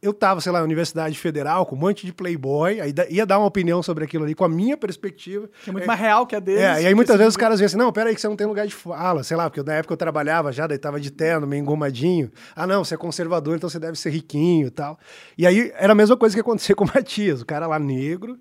eu 0.00 0.14
tava, 0.14 0.40
sei 0.40 0.52
lá, 0.52 0.60
na 0.60 0.64
Universidade 0.64 1.18
Federal, 1.18 1.66
com 1.66 1.74
um 1.74 1.78
monte 1.78 2.06
de 2.06 2.12
playboy, 2.12 2.80
aí 2.80 2.94
ia 3.10 3.26
dar 3.26 3.38
uma 3.38 3.46
opinião 3.46 3.82
sobre 3.82 4.04
aquilo 4.04 4.24
ali 4.24 4.34
com 4.34 4.44
a 4.44 4.48
minha 4.48 4.76
perspectiva. 4.76 5.48
Que 5.64 5.70
é 5.70 5.72
muito 5.72 5.86
mais 5.86 5.98
real 5.98 6.24
que 6.24 6.36
a 6.36 6.40
deles. 6.40 6.62
É, 6.62 6.82
e 6.82 6.86
aí 6.86 6.94
muitas 6.94 7.16
vezes 7.16 7.32
os 7.32 7.36
caras 7.36 7.58
vêm 7.58 7.66
assim, 7.66 7.76
não, 7.76 7.92
peraí 7.92 8.14
que 8.14 8.20
você 8.20 8.28
não 8.28 8.36
tem 8.36 8.46
lugar 8.46 8.64
de 8.66 8.74
fala, 8.74 9.24
sei 9.24 9.36
lá, 9.36 9.50
porque 9.50 9.62
na 9.62 9.74
época 9.74 9.94
eu 9.94 9.96
trabalhava 9.96 10.52
já, 10.52 10.68
daí 10.68 10.78
tava 10.78 11.00
de 11.00 11.10
terno, 11.10 11.46
meio 11.46 11.60
engomadinho. 11.60 12.30
Ah, 12.54 12.66
não, 12.66 12.84
você 12.84 12.94
é 12.94 12.96
conservador, 12.96 13.56
então 13.56 13.68
você 13.68 13.80
deve 13.80 13.98
ser 13.98 14.10
riquinho 14.10 14.68
e 14.68 14.70
tal. 14.70 14.98
E 15.36 15.44
aí 15.44 15.72
era 15.74 15.92
a 15.92 15.96
mesma 15.96 16.16
coisa 16.16 16.34
que 16.34 16.40
acontecia 16.40 16.74
com 16.76 16.84
o 16.84 16.90
Matias, 16.94 17.42
o 17.42 17.46
cara 17.46 17.66
lá 17.66 17.78
negro, 17.78 18.38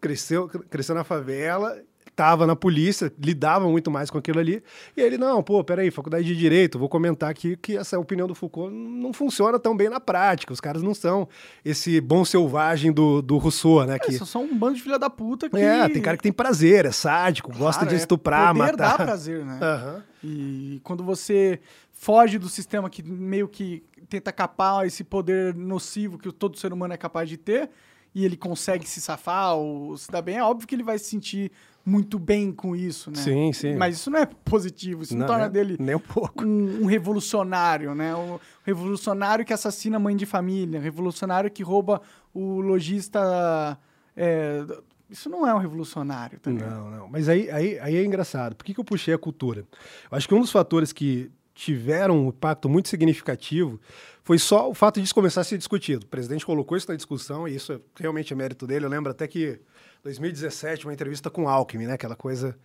cresceu, 0.00 0.48
cresceu 0.68 0.94
na 0.94 1.04
favela, 1.04 1.78
tava 2.16 2.46
na 2.46 2.56
polícia, 2.56 3.12
lidava 3.22 3.68
muito 3.68 3.90
mais 3.90 4.08
com 4.08 4.16
aquilo 4.16 4.40
ali. 4.40 4.62
E 4.96 5.02
ele, 5.02 5.18
não, 5.18 5.42
pô, 5.42 5.62
peraí, 5.62 5.90
faculdade 5.90 6.24
de 6.24 6.34
Direito, 6.34 6.78
vou 6.78 6.88
comentar 6.88 7.30
aqui 7.30 7.56
que 7.58 7.76
essa 7.76 7.98
opinião 7.98 8.26
do 8.26 8.34
Foucault 8.34 8.74
não 8.74 9.12
funciona 9.12 9.58
tão 9.58 9.76
bem 9.76 9.90
na 9.90 10.00
prática. 10.00 10.50
Os 10.52 10.60
caras 10.60 10.82
não 10.82 10.94
são 10.94 11.28
esse 11.62 12.00
bom 12.00 12.24
selvagem 12.24 12.90
do, 12.90 13.20
do 13.20 13.36
Rousseau, 13.36 13.84
né? 13.84 13.96
É, 13.96 13.98
Que, 13.98 14.12
são 14.24 14.44
um 14.44 14.56
bando 14.56 14.76
de 14.76 14.82
filha 14.82 14.98
da 14.98 15.10
puta 15.10 15.50
que... 15.50 15.56
é, 15.58 15.86
tem 15.90 16.00
cara 16.00 16.16
que 16.16 16.22
tem 16.22 16.32
prazer, 16.32 16.86
é 16.86 16.90
sádico, 16.90 17.52
gosta 17.52 17.80
Claro, 17.80 17.88
de 17.90 17.94
é 17.94 17.98
estuprar, 17.98 18.54
poder 18.54 18.72
matar. 18.72 18.96
dá 18.98 19.04
prazer, 19.04 19.44
né? 19.44 19.58
Aham. 19.60 20.02
E 20.24 20.80
quando 20.82 21.04
você 21.04 21.60
foge 21.92 22.38
do 22.38 22.48
sistema 22.48 22.88
que 22.88 23.02
meio 23.02 23.46
que 23.46 23.84
tenta 24.08 24.32
capar 24.32 24.86
esse 24.86 25.04
poder 25.04 25.54
nocivo 25.54 26.18
que 26.18 26.32
todo 26.32 26.58
ser 26.58 26.72
humano 26.72 26.94
é 26.94 26.96
capaz 26.96 27.28
de 27.28 27.36
ter, 27.36 27.68
e 28.14 28.24
ele 28.24 28.36
consegue 28.38 28.88
se 28.88 28.98
safar 29.02 29.54
ou 29.56 29.94
se 29.98 30.10
dar 30.10 30.22
bem, 30.22 30.38
é 30.38 30.42
óbvio 30.42 30.66
que 30.66 30.74
ele 30.74 30.82
vai 30.82 30.98
se 30.98 31.04
sentir 31.04 31.52
muito 31.86 32.18
bem 32.18 32.50
com 32.50 32.74
isso, 32.74 33.12
né? 33.12 33.16
Sim, 33.16 33.52
sim. 33.52 33.76
Mas 33.76 33.94
isso 33.94 34.10
não 34.10 34.18
é 34.18 34.26
positivo, 34.26 35.04
isso 35.04 35.16
não, 35.16 35.24
torna 35.24 35.44
né? 35.44 35.50
dele 35.50 35.76
Nem 35.78 35.94
um 35.94 36.00
pouco. 36.00 36.44
um, 36.44 36.82
um 36.82 36.86
revolucionário, 36.86 37.94
né? 37.94 38.12
Um 38.16 38.40
revolucionário 38.64 39.44
que 39.44 39.52
assassina 39.52 39.96
a 39.96 40.00
mãe 40.00 40.16
de 40.16 40.26
família, 40.26 40.80
um 40.80 40.82
revolucionário 40.82 41.48
que 41.48 41.62
rouba 41.62 42.02
o 42.34 42.60
lojista. 42.60 43.78
é, 44.16 44.64
isso 45.08 45.30
não 45.30 45.46
é 45.46 45.54
um 45.54 45.58
revolucionário, 45.58 46.40
tá 46.40 46.50
ligado? 46.50 46.74
Não, 46.74 46.90
não. 46.90 47.08
Mas 47.08 47.28
aí, 47.28 47.48
aí, 47.52 47.78
aí 47.78 47.96
é 47.96 48.04
engraçado. 48.04 48.56
Por 48.56 48.64
que, 48.64 48.74
que 48.74 48.80
eu 48.80 48.84
puxei 48.84 49.14
a 49.14 49.18
cultura? 49.18 49.60
Eu 50.10 50.18
acho 50.18 50.26
que 50.26 50.34
um 50.34 50.40
dos 50.40 50.50
fatores 50.50 50.92
que 50.92 51.30
tiveram 51.54 52.26
um 52.26 52.28
impacto 52.28 52.68
muito 52.68 52.88
significativo 52.88 53.80
foi 54.24 54.38
só 54.38 54.68
o 54.68 54.74
fato 54.74 55.00
disso 55.00 55.14
começar 55.14 55.42
a 55.42 55.44
ser 55.44 55.56
discutido. 55.56 56.04
O 56.04 56.08
presidente 56.08 56.44
colocou 56.44 56.76
isso 56.76 56.88
na 56.88 56.96
discussão 56.96 57.46
e 57.46 57.54
isso 57.54 57.72
é, 57.72 57.80
realmente 57.98 58.32
é 58.32 58.36
mérito 58.36 58.66
dele. 58.66 58.84
Eu 58.84 58.90
lembro 58.90 59.12
até 59.12 59.28
que 59.28 59.60
2017, 60.06 60.86
uma 60.86 60.92
entrevista 60.94 61.28
com 61.28 61.44
o 61.44 61.48
Alckmin, 61.48 61.86
né? 61.86 61.94
Aquela 61.94 62.14
coisa. 62.14 62.56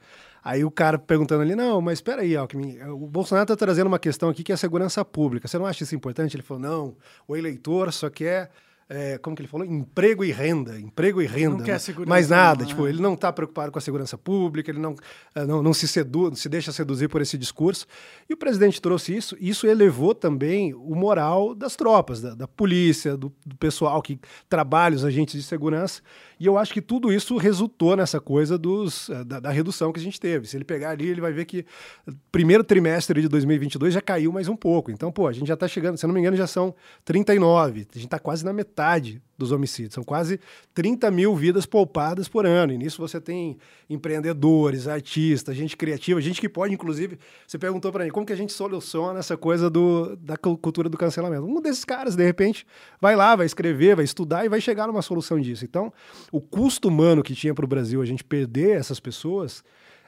Aí 0.44 0.64
o 0.64 0.72
cara 0.72 0.98
perguntando 0.98 1.42
ali, 1.42 1.56
não, 1.56 1.82
mas 1.82 1.98
espera 1.98 2.22
aí, 2.22 2.36
Alckmin, 2.36 2.80
o 2.84 3.08
Bolsonaro 3.08 3.44
está 3.44 3.56
trazendo 3.56 3.88
uma 3.88 4.00
questão 4.00 4.30
aqui 4.30 4.44
que 4.44 4.52
é 4.52 4.56
a 4.56 4.58
segurança 4.58 5.04
pública. 5.04 5.48
Você 5.48 5.58
não 5.58 5.66
acha 5.66 5.84
isso 5.84 5.96
importante? 5.96 6.36
Ele 6.36 6.44
falou, 6.44 6.62
não, 6.62 6.96
o 7.28 7.36
eleitor 7.36 7.92
só 7.94 8.10
quer, 8.10 8.50
é, 8.90 9.18
como 9.20 9.36
que 9.36 9.42
ele 9.42 9.48
falou? 9.48 9.66
Emprego 9.66 10.24
e 10.24 10.32
renda, 10.32 10.80
emprego 10.80 11.22
e 11.22 11.26
renda. 11.26 11.64
quer 11.64 11.74
né? 11.74 11.80
segurança, 11.80 12.10
Mais 12.10 12.30
nada, 12.30 12.62
não, 12.62 12.68
tipo, 12.68 12.86
é. 12.86 12.90
ele 12.90 13.02
não 13.02 13.14
está 13.14 13.32
preocupado 13.32 13.72
com 13.72 13.78
a 13.80 13.82
segurança 13.82 14.18
pública, 14.18 14.70
ele 14.70 14.80
não, 14.80 14.96
eh, 15.34 15.46
não, 15.46 15.64
não 15.64 15.74
se 15.74 15.88
seduz, 15.88 16.40
se 16.40 16.50
deixa 16.50 16.72
seduzir 16.72 17.08
por 17.08 17.22
esse 17.22 17.38
discurso. 17.38 17.86
E 18.30 18.34
o 18.34 18.38
presidente 18.38 18.82
trouxe 18.82 19.16
isso, 19.16 19.38
e 19.40 19.50
isso 19.50 19.66
elevou 19.66 20.14
também 20.14 20.74
o 20.74 20.96
moral 20.96 21.56
das 21.56 21.76
tropas, 21.76 22.20
da, 22.20 22.36
da 22.36 22.48
polícia, 22.48 23.16
do, 23.16 23.32
do 23.46 23.56
pessoal 23.56 24.02
que 24.02 24.20
trabalha, 24.50 24.96
os 24.96 25.06
agentes 25.06 25.36
de 25.40 25.48
segurança. 25.48 26.02
E 26.42 26.46
eu 26.48 26.58
acho 26.58 26.74
que 26.74 26.82
tudo 26.82 27.14
isso 27.14 27.38
resultou 27.38 27.96
nessa 27.96 28.20
coisa 28.20 28.58
dos, 28.58 29.12
eh, 29.12 29.24
da, 29.24 29.40
da 29.40 29.52
redução 29.52 29.94
que 29.94 30.00
a 30.00 30.04
gente 30.04 30.20
teve. 30.20 30.48
Se 30.48 30.58
ele 30.58 30.64
pegar 30.64 30.90
ali, 30.90 31.08
ele 31.08 31.22
vai 31.22 31.32
ver 31.32 31.46
que 31.46 31.60
eh, 32.08 32.12
primeiro 32.32 32.64
trimestre 32.64 33.22
de 33.22 33.28
2022 33.28 33.94
já 33.94 34.02
caiu 34.02 34.32
mais 34.32 34.48
um 34.48 34.56
pouco. 34.56 34.90
Então, 34.90 35.12
pô, 35.12 35.28
a 35.28 35.32
gente 35.32 35.48
já 35.48 35.54
está 35.54 35.68
chegando, 35.68 35.98
se 35.98 36.08
não 36.08 36.16
me 36.16 36.20
engano, 36.20 36.36
já 36.36 36.48
são 36.48 36.74
39. 37.06 37.82
A 37.82 37.94
gente 37.94 38.06
está 38.06 38.18
quase 38.18 38.44
na 38.44 38.52
metade 38.52 39.22
dos 39.44 39.52
homicídios. 39.52 39.94
São 39.94 40.04
quase 40.04 40.40
30 40.74 41.10
mil 41.12 41.36
vidas 41.36 41.66
poupadas 41.66 42.28
por 42.28 42.46
ano. 42.46 42.72
E 42.74 42.78
nisso 42.78 43.02
você 43.02 43.20
tem 43.20 43.58
empreendedores, 43.90 44.88
artistas, 44.88 45.56
gente 45.56 45.76
criativa, 45.78 46.20
gente 46.22 46.40
que 46.42 46.50
pode, 46.50 46.74
inclusive. 46.74 47.18
Você 47.48 47.58
perguntou 47.58 47.92
para 47.92 48.04
mim 48.04 48.12
como 48.12 48.26
que 48.26 48.34
a 48.34 48.36
gente 48.36 48.52
soluciona 48.54 49.20
essa 49.20 49.38
coisa 49.38 49.70
do, 49.70 50.16
da 50.18 50.38
cu- 50.38 50.58
cultura 50.58 50.90
do 50.90 50.98
cancelamento. 50.98 51.46
Um 51.46 51.62
desses 51.62 51.86
caras, 51.86 52.16
de 52.16 52.24
repente, 52.24 52.66
vai 53.00 53.16
lá, 53.16 53.36
vai 53.36 53.46
escrever, 53.46 53.96
vai 53.96 54.06
estudar 54.06 54.46
e 54.46 54.50
vai 54.50 54.60
chegar 54.62 54.88
numa 54.88 55.02
solução 55.02 55.40
disso. 55.40 55.64
Então, 55.64 55.92
o 56.32 56.42
custo 56.42 56.88
humano 56.88 57.24
que 57.24 57.34
tinha 57.36 57.54
para 57.54 57.66
o 57.66 57.68
Brasil 57.68 58.02
a 58.02 58.06
gente 58.06 58.24
perder 58.24 58.78
essas 58.78 59.00
pessoas 59.00 59.64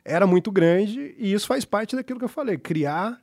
era 0.05 0.27
muito 0.27 0.51
grande 0.51 1.15
e 1.17 1.31
isso 1.31 1.47
faz 1.47 1.63
parte 1.63 1.95
daquilo 1.95 2.19
que 2.19 2.25
eu 2.25 2.29
falei, 2.29 2.57
criar 2.57 3.22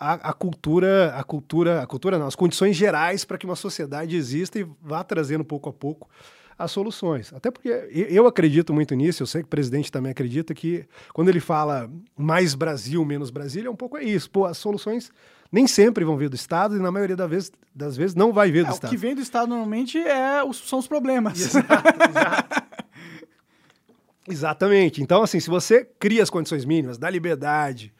a, 0.00 0.30
a 0.30 0.32
cultura, 0.32 1.14
a 1.14 1.22
cultura, 1.22 1.82
a 1.82 1.86
cultura 1.86 2.18
não, 2.18 2.26
as 2.26 2.34
condições 2.34 2.74
gerais 2.74 3.22
para 3.22 3.36
que 3.36 3.44
uma 3.44 3.54
sociedade 3.54 4.16
exista 4.16 4.58
e 4.58 4.66
vá 4.82 5.04
trazendo 5.04 5.44
pouco 5.44 5.68
a 5.68 5.72
pouco 5.72 6.08
as 6.58 6.70
soluções. 6.70 7.32
Até 7.32 7.50
porque 7.50 7.68
eu 7.68 8.26
acredito 8.26 8.72
muito 8.72 8.94
nisso, 8.94 9.22
eu 9.22 9.26
sei 9.26 9.42
que 9.42 9.46
o 9.46 9.50
presidente 9.50 9.92
também 9.92 10.10
acredita 10.10 10.54
que 10.54 10.86
quando 11.12 11.28
ele 11.28 11.40
fala 11.40 11.90
mais 12.16 12.54
Brasil, 12.54 13.04
menos 13.04 13.30
Brasília, 13.30 13.68
é 13.68 13.70
um 13.70 13.76
pouco 13.76 13.98
é 13.98 14.04
isso. 14.04 14.30
Pô, 14.30 14.46
as 14.46 14.56
soluções 14.56 15.10
nem 15.52 15.66
sempre 15.66 16.04
vão 16.04 16.16
vir 16.16 16.30
do 16.30 16.36
Estado 16.36 16.76
e 16.76 16.78
na 16.78 16.90
maioria 16.90 17.16
das 17.16 17.30
vezes, 17.30 17.52
das 17.74 17.96
vezes 17.96 18.14
não 18.14 18.32
vai 18.32 18.50
vir 18.50 18.64
do 18.64 18.70
é, 18.70 18.74
Estado. 18.74 18.90
O 18.90 18.92
que 18.92 18.96
vem 18.96 19.14
do 19.14 19.20
Estado 19.20 19.48
normalmente 19.48 19.98
é 19.98 20.42
os, 20.42 20.68
são 20.68 20.78
os 20.78 20.86
problemas. 20.86 21.40
Exato, 21.40 21.72
exato. 22.08 22.70
Exatamente. 24.28 25.02
Então, 25.02 25.22
assim, 25.22 25.40
se 25.40 25.50
você 25.50 25.84
cria 25.98 26.22
as 26.22 26.30
condições 26.30 26.64
mínimas, 26.64 26.98
dá 26.98 27.10
liberdade, 27.10 27.92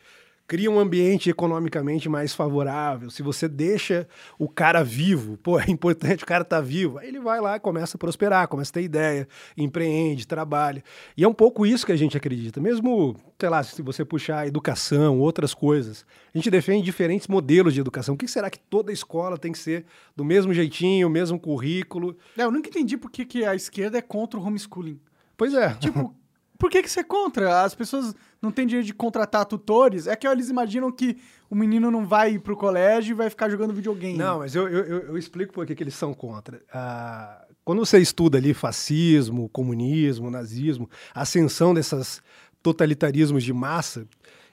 cria 0.50 0.68
um 0.68 0.80
ambiente 0.80 1.30
economicamente 1.30 2.08
mais 2.08 2.34
favorável, 2.34 3.08
se 3.08 3.22
você 3.22 3.46
deixa 3.46 4.08
o 4.36 4.48
cara 4.48 4.82
vivo, 4.82 5.36
pô, 5.36 5.60
é 5.60 5.70
importante 5.70 6.24
o 6.24 6.26
cara 6.26 6.42
estar 6.42 6.56
tá 6.56 6.60
vivo, 6.60 6.98
aí 6.98 7.06
ele 7.06 7.20
vai 7.20 7.40
lá 7.40 7.54
e 7.54 7.60
começa 7.60 7.96
a 7.96 8.00
prosperar, 8.00 8.48
começa 8.48 8.72
a 8.72 8.74
ter 8.74 8.82
ideia, 8.82 9.28
empreende, 9.56 10.26
trabalha. 10.26 10.82
E 11.16 11.22
é 11.22 11.28
um 11.28 11.32
pouco 11.32 11.64
isso 11.64 11.86
que 11.86 11.92
a 11.92 11.96
gente 11.96 12.16
acredita. 12.16 12.60
Mesmo, 12.60 13.14
sei 13.38 13.48
lá, 13.48 13.62
se 13.62 13.80
você 13.80 14.04
puxar 14.04 14.44
educação, 14.44 15.20
outras 15.20 15.54
coisas, 15.54 16.04
a 16.34 16.36
gente 16.36 16.50
defende 16.50 16.84
diferentes 16.84 17.28
modelos 17.28 17.72
de 17.72 17.80
educação. 17.80 18.16
O 18.16 18.18
que 18.18 18.26
será 18.26 18.50
que 18.50 18.58
toda 18.58 18.92
escola 18.92 19.38
tem 19.38 19.52
que 19.52 19.58
ser 19.58 19.84
do 20.16 20.24
mesmo 20.24 20.52
jeitinho, 20.52 21.06
o 21.06 21.10
mesmo 21.10 21.38
currículo? 21.38 22.16
É, 22.36 22.42
eu 22.42 22.50
nunca 22.50 22.68
entendi 22.68 22.96
por 22.96 23.12
que, 23.12 23.24
que 23.24 23.44
a 23.44 23.54
esquerda 23.54 23.98
é 23.98 24.02
contra 24.02 24.36
o 24.40 24.44
homeschooling. 24.44 24.98
Pois 25.36 25.54
é. 25.54 25.74
Tipo, 25.74 26.12
por 26.60 26.70
que, 26.70 26.82
que 26.82 26.90
você 26.90 27.00
é 27.00 27.04
contra? 27.04 27.62
As 27.62 27.74
pessoas 27.74 28.14
não 28.40 28.52
têm 28.52 28.66
dinheiro 28.66 28.86
de 28.86 28.92
contratar 28.92 29.46
tutores. 29.46 30.06
É 30.06 30.14
que 30.14 30.28
eles 30.28 30.50
imaginam 30.50 30.92
que 30.92 31.16
o 31.48 31.54
menino 31.54 31.90
não 31.90 32.06
vai 32.06 32.34
ir 32.34 32.38
pro 32.38 32.54
colégio 32.54 33.12
e 33.12 33.14
vai 33.14 33.30
ficar 33.30 33.48
jogando 33.48 33.72
videogame. 33.72 34.18
Não, 34.18 34.40
mas 34.40 34.54
eu, 34.54 34.68
eu, 34.68 34.84
eu 34.84 35.18
explico 35.18 35.54
por 35.54 35.66
que, 35.66 35.74
que 35.74 35.82
eles 35.82 35.94
são 35.94 36.12
contra. 36.12 36.62
Ah, 36.70 37.46
quando 37.64 37.78
você 37.78 37.98
estuda 37.98 38.36
ali 38.36 38.52
fascismo, 38.52 39.48
comunismo, 39.48 40.30
nazismo, 40.30 40.88
ascensão 41.14 41.72
desses 41.72 42.20
totalitarismos 42.62 43.42
de 43.42 43.54
massa, 43.54 44.06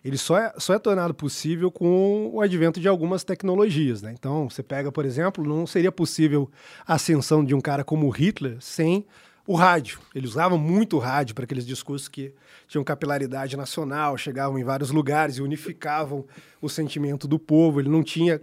ele 0.04 0.18
só 0.18 0.38
é, 0.38 0.54
só 0.58 0.74
é 0.76 0.80
tornado 0.80 1.14
possível 1.14 1.70
com 1.70 2.30
o 2.34 2.40
advento 2.40 2.80
de 2.80 2.88
algumas 2.88 3.26
tecnologias. 3.26 4.02
Né? 4.02 4.16
Então, 4.18 4.50
você 4.50 4.64
pega, 4.64 4.94
por 4.94 5.04
exemplo, 5.04 5.44
não 5.44 5.68
seria 5.68 5.92
possível 5.92 6.50
a 6.88 6.94
ascensão 6.94 7.44
de 7.44 7.54
um 7.54 7.60
cara 7.60 7.84
como 7.84 8.10
Hitler 8.10 8.58
sem 8.62 9.06
o 9.48 9.56
rádio. 9.56 10.00
Ele 10.14 10.28
usava 10.28 10.58
muito 10.58 10.98
o 10.98 11.00
rádio 11.00 11.34
para 11.34 11.46
aqueles 11.46 11.66
discursos 11.66 12.10
que 12.10 12.34
tinham 12.68 12.84
capilaridade 12.84 13.56
nacional, 13.56 14.18
chegavam 14.18 14.60
em 14.60 14.64
vários 14.64 14.92
lugares 14.92 15.38
e 15.38 15.42
unificavam 15.42 16.26
o 16.62 16.68
sentimento 16.68 17.28
do 17.28 17.40
povo. 17.40 17.80
Ele 17.80 17.90
não 17.90 18.04
tinha 18.04 18.42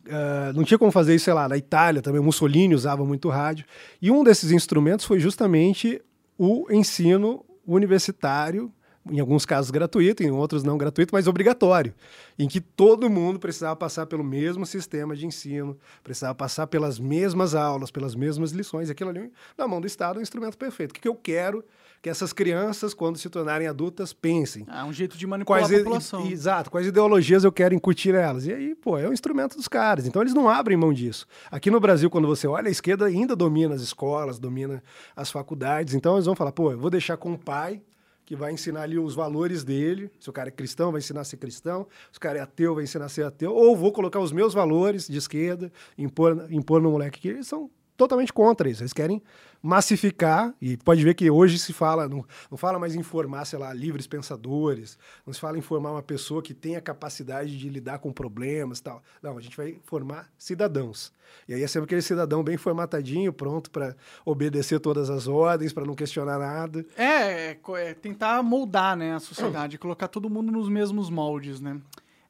Uh, 0.00 0.52
não 0.54 0.64
tinha 0.64 0.78
como 0.78 0.90
fazer 0.90 1.14
isso, 1.14 1.26
sei 1.26 1.34
lá, 1.34 1.46
na 1.46 1.58
Itália 1.58 2.00
também, 2.00 2.22
Mussolini 2.22 2.74
usava 2.74 3.04
muito 3.04 3.28
rádio. 3.28 3.66
E 4.00 4.10
um 4.10 4.24
desses 4.24 4.50
instrumentos 4.50 5.04
foi 5.04 5.20
justamente 5.20 6.00
o 6.38 6.66
ensino 6.70 7.44
universitário 7.66 8.72
em 9.08 9.18
alguns 9.18 9.46
casos 9.46 9.70
gratuito, 9.70 10.22
em 10.22 10.30
outros 10.30 10.62
não 10.62 10.76
gratuito, 10.76 11.14
mas 11.14 11.26
obrigatório, 11.26 11.94
em 12.38 12.46
que 12.46 12.60
todo 12.60 13.08
mundo 13.08 13.38
precisava 13.38 13.74
passar 13.76 14.06
pelo 14.06 14.22
mesmo 14.22 14.66
sistema 14.66 15.16
de 15.16 15.26
ensino, 15.26 15.78
precisava 16.02 16.34
passar 16.34 16.66
pelas 16.66 16.98
mesmas 16.98 17.54
aulas, 17.54 17.90
pelas 17.90 18.14
mesmas 18.14 18.52
lições. 18.52 18.90
Aquilo 18.90 19.10
ali, 19.10 19.32
na 19.56 19.66
mão 19.66 19.80
do 19.80 19.86
Estado, 19.86 20.16
é 20.16 20.20
um 20.20 20.22
instrumento 20.22 20.58
perfeito. 20.58 20.90
O 20.90 20.94
que 20.94 21.08
eu 21.08 21.14
quero 21.14 21.64
que 22.02 22.08
essas 22.08 22.32
crianças, 22.32 22.94
quando 22.94 23.18
se 23.18 23.28
tornarem 23.28 23.68
adultas, 23.68 24.12
pensem. 24.12 24.64
É 24.66 24.82
um 24.84 24.92
jeito 24.92 25.18
de 25.18 25.26
manipular 25.26 25.60
quais, 25.60 25.74
a 25.74 25.78
população. 25.78 26.26
exato. 26.26 26.70
Quais 26.70 26.86
ideologias 26.86 27.44
eu 27.44 27.52
quero 27.52 27.74
incutir 27.74 28.14
elas. 28.14 28.46
E 28.46 28.52
aí, 28.52 28.74
pô, 28.74 28.96
é 28.96 29.06
um 29.06 29.12
instrumento 29.12 29.54
dos 29.54 29.68
caras. 29.68 30.06
Então, 30.06 30.22
eles 30.22 30.32
não 30.32 30.48
abrem 30.48 30.78
mão 30.78 30.94
disso. 30.94 31.26
Aqui 31.50 31.70
no 31.70 31.78
Brasil, 31.78 32.08
quando 32.08 32.26
você 32.26 32.46
olha, 32.46 32.68
a 32.68 32.70
esquerda 32.70 33.04
ainda 33.04 33.36
domina 33.36 33.74
as 33.74 33.82
escolas, 33.82 34.38
domina 34.38 34.82
as 35.14 35.30
faculdades. 35.30 35.92
Então, 35.92 36.14
eles 36.14 36.24
vão 36.24 36.34
falar, 36.34 36.52
pô, 36.52 36.72
eu 36.72 36.78
vou 36.78 36.88
deixar 36.88 37.18
com 37.18 37.34
o 37.34 37.38
pai 37.38 37.82
que 38.30 38.36
vai 38.36 38.52
ensinar 38.52 38.82
ali 38.82 38.96
os 38.96 39.16
valores 39.16 39.64
dele. 39.64 40.08
Se 40.20 40.30
o 40.30 40.32
cara 40.32 40.50
é 40.50 40.52
cristão, 40.52 40.92
vai 40.92 41.00
ensinar 41.00 41.22
a 41.22 41.24
ser 41.24 41.36
cristão. 41.36 41.88
Se 42.12 42.18
o 42.18 42.20
cara 42.20 42.38
é 42.38 42.40
ateu, 42.40 42.76
vai 42.76 42.84
ensinar 42.84 43.06
a 43.06 43.08
ser 43.08 43.24
ateu. 43.24 43.52
Ou 43.52 43.76
vou 43.76 43.90
colocar 43.90 44.20
os 44.20 44.30
meus 44.30 44.54
valores 44.54 45.08
de 45.08 45.18
esquerda, 45.18 45.72
impor, 45.98 46.46
impor 46.48 46.80
no 46.80 46.92
moleque 46.92 47.18
que 47.18 47.26
eles 47.26 47.48
são 47.48 47.68
totalmente 48.00 48.32
contra 48.32 48.66
isso. 48.66 48.80
Eles 48.80 48.94
querem 48.94 49.22
massificar, 49.62 50.54
e 50.58 50.74
pode 50.78 51.04
ver 51.04 51.12
que 51.12 51.30
hoje 51.30 51.58
se 51.58 51.70
fala, 51.70 52.08
não, 52.08 52.24
não 52.50 52.56
fala 52.56 52.78
mais 52.78 52.94
em 52.94 53.02
formar, 53.02 53.44
sei 53.44 53.58
lá, 53.58 53.74
livres 53.74 54.06
pensadores, 54.06 54.98
não 55.26 55.34
se 55.34 55.38
fala 55.38 55.58
em 55.58 55.60
formar 55.60 55.90
uma 55.90 56.02
pessoa 56.02 56.40
que 56.42 56.54
tenha 56.54 56.80
capacidade 56.80 57.58
de 57.58 57.68
lidar 57.68 57.98
com 57.98 58.10
problemas 58.10 58.78
e 58.78 58.82
tal. 58.82 59.02
Não, 59.22 59.36
a 59.36 59.40
gente 59.42 59.54
vai 59.54 59.76
formar 59.84 60.30
cidadãos. 60.38 61.12
E 61.46 61.52
aí 61.52 61.62
é 61.62 61.66
sempre 61.66 61.84
aquele 61.84 62.00
cidadão 62.00 62.42
bem 62.42 62.56
formatadinho, 62.56 63.34
pronto 63.34 63.70
para 63.70 63.94
obedecer 64.24 64.80
todas 64.80 65.10
as 65.10 65.28
ordens, 65.28 65.70
para 65.70 65.84
não 65.84 65.94
questionar 65.94 66.38
nada. 66.38 66.86
É, 66.96 67.50
é, 67.50 67.58
é, 67.76 67.94
tentar 67.94 68.42
moldar 68.42 68.96
né, 68.96 69.14
a 69.14 69.20
sociedade, 69.20 69.76
colocar 69.76 70.08
todo 70.08 70.30
mundo 70.30 70.50
nos 70.50 70.70
mesmos 70.70 71.10
moldes, 71.10 71.60
né? 71.60 71.78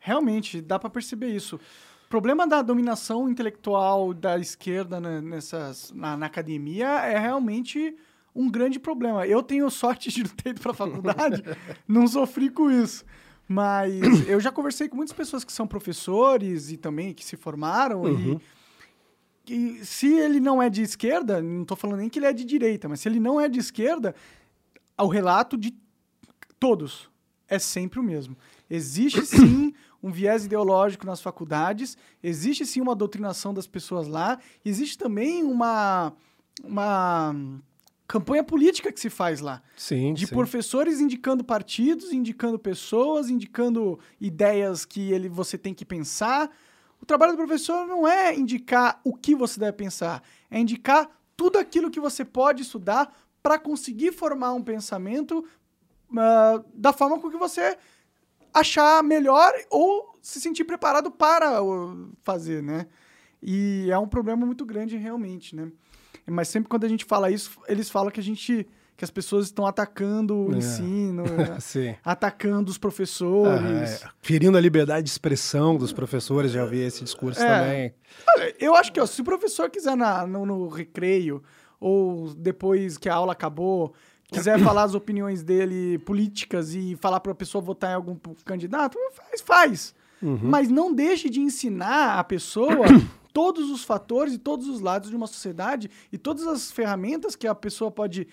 Realmente, 0.00 0.60
dá 0.60 0.78
para 0.78 0.90
perceber 0.90 1.28
isso 1.28 1.60
problema 2.10 2.44
da 2.44 2.60
dominação 2.60 3.28
intelectual 3.28 4.12
da 4.12 4.36
esquerda 4.36 5.00
né, 5.00 5.20
nessas, 5.20 5.92
na, 5.92 6.16
na, 6.16 6.26
academia 6.26 6.88
é 7.06 7.16
realmente 7.16 7.96
um 8.34 8.50
grande 8.50 8.80
problema. 8.80 9.24
Eu 9.28 9.44
tenho 9.44 9.70
sorte 9.70 10.10
de 10.10 10.24
não 10.24 10.30
ter 10.30 10.50
ido 10.50 10.60
para 10.60 10.72
a 10.72 10.74
faculdade, 10.74 11.42
não 11.86 12.08
sofri 12.08 12.50
com 12.50 12.68
isso. 12.68 13.04
Mas 13.46 14.28
eu 14.28 14.40
já 14.40 14.50
conversei 14.50 14.88
com 14.88 14.96
muitas 14.96 15.14
pessoas 15.14 15.44
que 15.44 15.52
são 15.52 15.68
professores 15.68 16.72
e 16.72 16.76
também 16.76 17.14
que 17.14 17.24
se 17.24 17.36
formaram 17.36 18.02
uhum. 18.02 18.40
e, 19.46 19.78
e 19.78 19.84
se 19.86 20.12
ele 20.12 20.40
não 20.40 20.60
é 20.60 20.68
de 20.68 20.82
esquerda, 20.82 21.40
não 21.40 21.62
estou 21.62 21.76
falando 21.76 22.00
nem 22.00 22.08
que 22.08 22.18
ele 22.18 22.26
é 22.26 22.32
de 22.32 22.44
direita, 22.44 22.88
mas 22.88 23.00
se 23.00 23.08
ele 23.08 23.20
não 23.20 23.40
é 23.40 23.48
de 23.48 23.60
esquerda, 23.60 24.16
o 24.98 25.06
relato 25.06 25.56
de 25.56 25.72
todos 26.58 27.08
é 27.48 27.58
sempre 27.58 28.00
o 28.00 28.02
mesmo. 28.02 28.36
Existe 28.68 29.24
sim 29.26 29.72
um 30.02 30.10
viés 30.10 30.44
ideológico 30.44 31.06
nas 31.06 31.20
faculdades, 31.20 31.96
existe 32.22 32.64
sim 32.64 32.80
uma 32.80 32.94
doutrinação 32.94 33.52
das 33.52 33.66
pessoas 33.66 34.06
lá, 34.06 34.38
existe 34.64 34.96
também 34.96 35.42
uma, 35.42 36.12
uma 36.64 37.34
campanha 38.08 38.42
política 38.42 38.90
que 38.90 38.98
se 38.98 39.08
faz 39.08 39.40
lá. 39.40 39.62
Sim, 39.76 40.14
de 40.14 40.26
sim. 40.26 40.34
professores 40.34 41.00
indicando 41.00 41.44
partidos, 41.44 42.12
indicando 42.12 42.58
pessoas, 42.58 43.30
indicando 43.30 43.98
ideias 44.20 44.84
que 44.84 45.12
ele, 45.12 45.28
você 45.28 45.56
tem 45.56 45.72
que 45.72 45.84
pensar. 45.84 46.50
O 47.00 47.06
trabalho 47.06 47.32
do 47.32 47.38
professor 47.38 47.86
não 47.86 48.08
é 48.08 48.34
indicar 48.34 49.00
o 49.04 49.14
que 49.14 49.34
você 49.34 49.60
deve 49.60 49.74
pensar, 49.74 50.22
é 50.50 50.58
indicar 50.58 51.08
tudo 51.36 51.58
aquilo 51.58 51.90
que 51.90 52.00
você 52.00 52.24
pode 52.24 52.62
estudar 52.62 53.14
para 53.42 53.58
conseguir 53.58 54.12
formar 54.12 54.52
um 54.54 54.62
pensamento 54.62 55.44
uh, 56.10 56.64
da 56.74 56.92
forma 56.92 57.18
com 57.18 57.30
que 57.30 57.38
você 57.38 57.78
achar 58.52 59.02
melhor 59.02 59.52
ou 59.70 60.18
se 60.22 60.40
sentir 60.40 60.64
preparado 60.64 61.10
para 61.10 61.60
fazer, 62.22 62.62
né? 62.62 62.86
E 63.42 63.88
é 63.90 63.98
um 63.98 64.08
problema 64.08 64.44
muito 64.44 64.64
grande 64.66 64.96
realmente, 64.96 65.56
né? 65.56 65.70
Mas 66.26 66.48
sempre 66.48 66.68
quando 66.68 66.84
a 66.84 66.88
gente 66.88 67.04
fala 67.04 67.30
isso, 67.30 67.58
eles 67.66 67.90
falam 67.90 68.10
que 68.10 68.20
a 68.20 68.22
gente 68.22 68.66
que 69.00 69.04
as 69.04 69.10
pessoas 69.10 69.46
estão 69.46 69.66
atacando 69.66 70.48
o 70.48 70.54
é. 70.54 70.58
ensino, 70.58 71.24
né? 71.74 71.96
atacando 72.04 72.70
os 72.70 72.76
professores. 72.76 74.02
Ah, 74.02 74.08
é. 74.08 74.10
Ferindo 74.20 74.58
a 74.58 74.60
liberdade 74.60 75.04
de 75.04 75.10
expressão 75.10 75.78
dos 75.78 75.90
professores, 75.90 76.52
já 76.52 76.62
ouvi 76.62 76.80
esse 76.80 77.02
discurso 77.02 77.40
é. 77.42 77.46
também. 77.46 77.94
Eu 78.58 78.74
acho 78.74 78.92
que 78.92 79.00
ó, 79.00 79.06
se 79.06 79.22
o 79.22 79.24
professor 79.24 79.70
quiser 79.70 79.96
na, 79.96 80.26
no, 80.26 80.44
no 80.44 80.68
recreio 80.68 81.42
ou 81.80 82.34
depois 82.34 82.98
que 82.98 83.08
a 83.08 83.14
aula 83.14 83.32
acabou, 83.32 83.94
quiser 84.30 84.58
falar 84.60 84.84
as 84.84 84.94
opiniões 84.94 85.42
dele 85.42 85.98
políticas 85.98 86.74
e 86.74 86.96
falar 86.96 87.20
para 87.20 87.32
a 87.32 87.34
pessoa 87.34 87.62
votar 87.62 87.90
em 87.90 87.94
algum 87.94 88.16
candidato, 88.44 88.98
faz, 89.12 89.40
faz. 89.40 89.94
Uhum. 90.22 90.38
Mas 90.42 90.68
não 90.68 90.92
deixe 90.92 91.28
de 91.28 91.40
ensinar 91.40 92.18
a 92.18 92.24
pessoa 92.24 92.86
todos 93.32 93.70
os 93.70 93.84
fatores 93.84 94.34
e 94.34 94.38
todos 94.38 94.68
os 94.68 94.80
lados 94.80 95.10
de 95.10 95.16
uma 95.16 95.26
sociedade 95.26 95.90
e 96.12 96.18
todas 96.18 96.46
as 96.46 96.70
ferramentas 96.70 97.34
que 97.34 97.46
a 97.46 97.54
pessoa 97.54 97.90
pode 97.90 98.28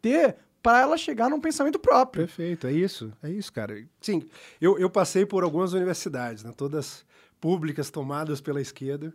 ter 0.00 0.36
para 0.62 0.80
ela 0.80 0.96
chegar 0.96 1.28
num 1.28 1.40
pensamento 1.40 1.78
próprio. 1.78 2.24
Perfeito, 2.24 2.66
é 2.66 2.72
isso, 2.72 3.12
é 3.22 3.30
isso, 3.30 3.52
cara. 3.52 3.84
Sim, 4.00 4.22
eu, 4.60 4.78
eu 4.78 4.88
passei 4.88 5.26
por 5.26 5.42
algumas 5.42 5.72
universidades, 5.72 6.44
né, 6.44 6.52
todas 6.56 7.04
públicas 7.40 7.90
tomadas 7.90 8.40
pela 8.40 8.60
esquerda 8.60 9.12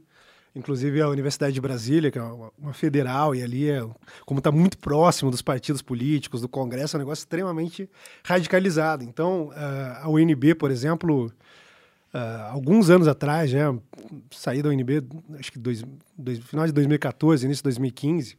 inclusive 0.58 1.02
a 1.02 1.08
Universidade 1.08 1.54
de 1.54 1.62
Brasília, 1.62 2.10
que 2.10 2.18
é 2.18 2.24
uma, 2.24 2.74
federal, 2.74 3.36
e 3.36 3.44
ali, 3.44 3.70
é, 3.70 3.86
como 4.26 4.40
está 4.40 4.52
muito 4.52 4.78
próximo 4.78 5.30
dos 5.30 5.42
partidos 5.42 5.82
políticos, 5.82 6.42
do 6.42 6.50
Congresso, 6.50 6.96
é 6.96 6.98
um 6.98 7.02
negócio 7.02 7.22
extremamente 7.22 7.90
radicalizado. 8.24 9.04
Então, 9.04 9.52
a 10.02 10.10
UNB, 10.10 10.56
por 10.56 10.72
exemplo, 10.72 11.32
alguns 12.50 12.90
anos 12.90 13.08
atrás, 13.08 13.50
já 13.52 13.74
saí 14.32 14.62
da 14.62 14.70
UNB, 14.70 15.04
acho 15.40 15.52
que 15.52 15.60
dois, 15.60 15.84
dois, 16.18 16.40
final 16.40 16.66
de 16.66 16.72
2014, 16.72 17.46
início 17.46 17.62
de 17.62 17.64
2015, 17.64 18.38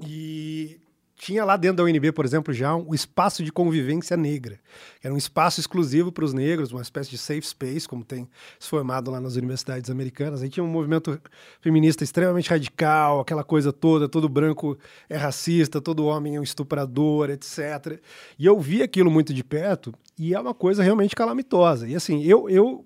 e 0.00 0.80
tinha 1.20 1.44
lá 1.44 1.54
dentro 1.58 1.76
da 1.76 1.82
UNB, 1.82 2.12
por 2.12 2.24
exemplo, 2.24 2.52
já 2.52 2.74
um 2.74 2.94
espaço 2.94 3.44
de 3.44 3.52
convivência 3.52 4.16
negra. 4.16 4.58
Era 5.02 5.12
um 5.12 5.18
espaço 5.18 5.60
exclusivo 5.60 6.10
para 6.10 6.24
os 6.24 6.32
negros, 6.32 6.72
uma 6.72 6.80
espécie 6.80 7.10
de 7.10 7.18
safe 7.18 7.46
space, 7.46 7.86
como 7.86 8.02
tem 8.02 8.26
se 8.58 8.66
formado 8.66 9.10
lá 9.10 9.20
nas 9.20 9.36
universidades 9.36 9.90
americanas. 9.90 10.40
Aí 10.40 10.48
tinha 10.48 10.64
um 10.64 10.68
movimento 10.68 11.20
feminista 11.60 12.02
extremamente 12.02 12.48
radical, 12.48 13.20
aquela 13.20 13.44
coisa 13.44 13.70
toda, 13.70 14.08
todo 14.08 14.30
branco 14.30 14.78
é 15.10 15.16
racista, 15.18 15.78
todo 15.78 16.06
homem 16.06 16.36
é 16.36 16.40
um 16.40 16.42
estuprador, 16.42 17.28
etc. 17.28 18.00
E 18.38 18.46
eu 18.46 18.58
vi 18.58 18.82
aquilo 18.82 19.10
muito 19.10 19.34
de 19.34 19.44
perto 19.44 19.92
e 20.18 20.34
é 20.34 20.40
uma 20.40 20.54
coisa 20.54 20.82
realmente 20.82 21.14
calamitosa. 21.14 21.86
E 21.86 21.94
assim, 21.94 22.22
eu, 22.22 22.48
eu 22.48 22.82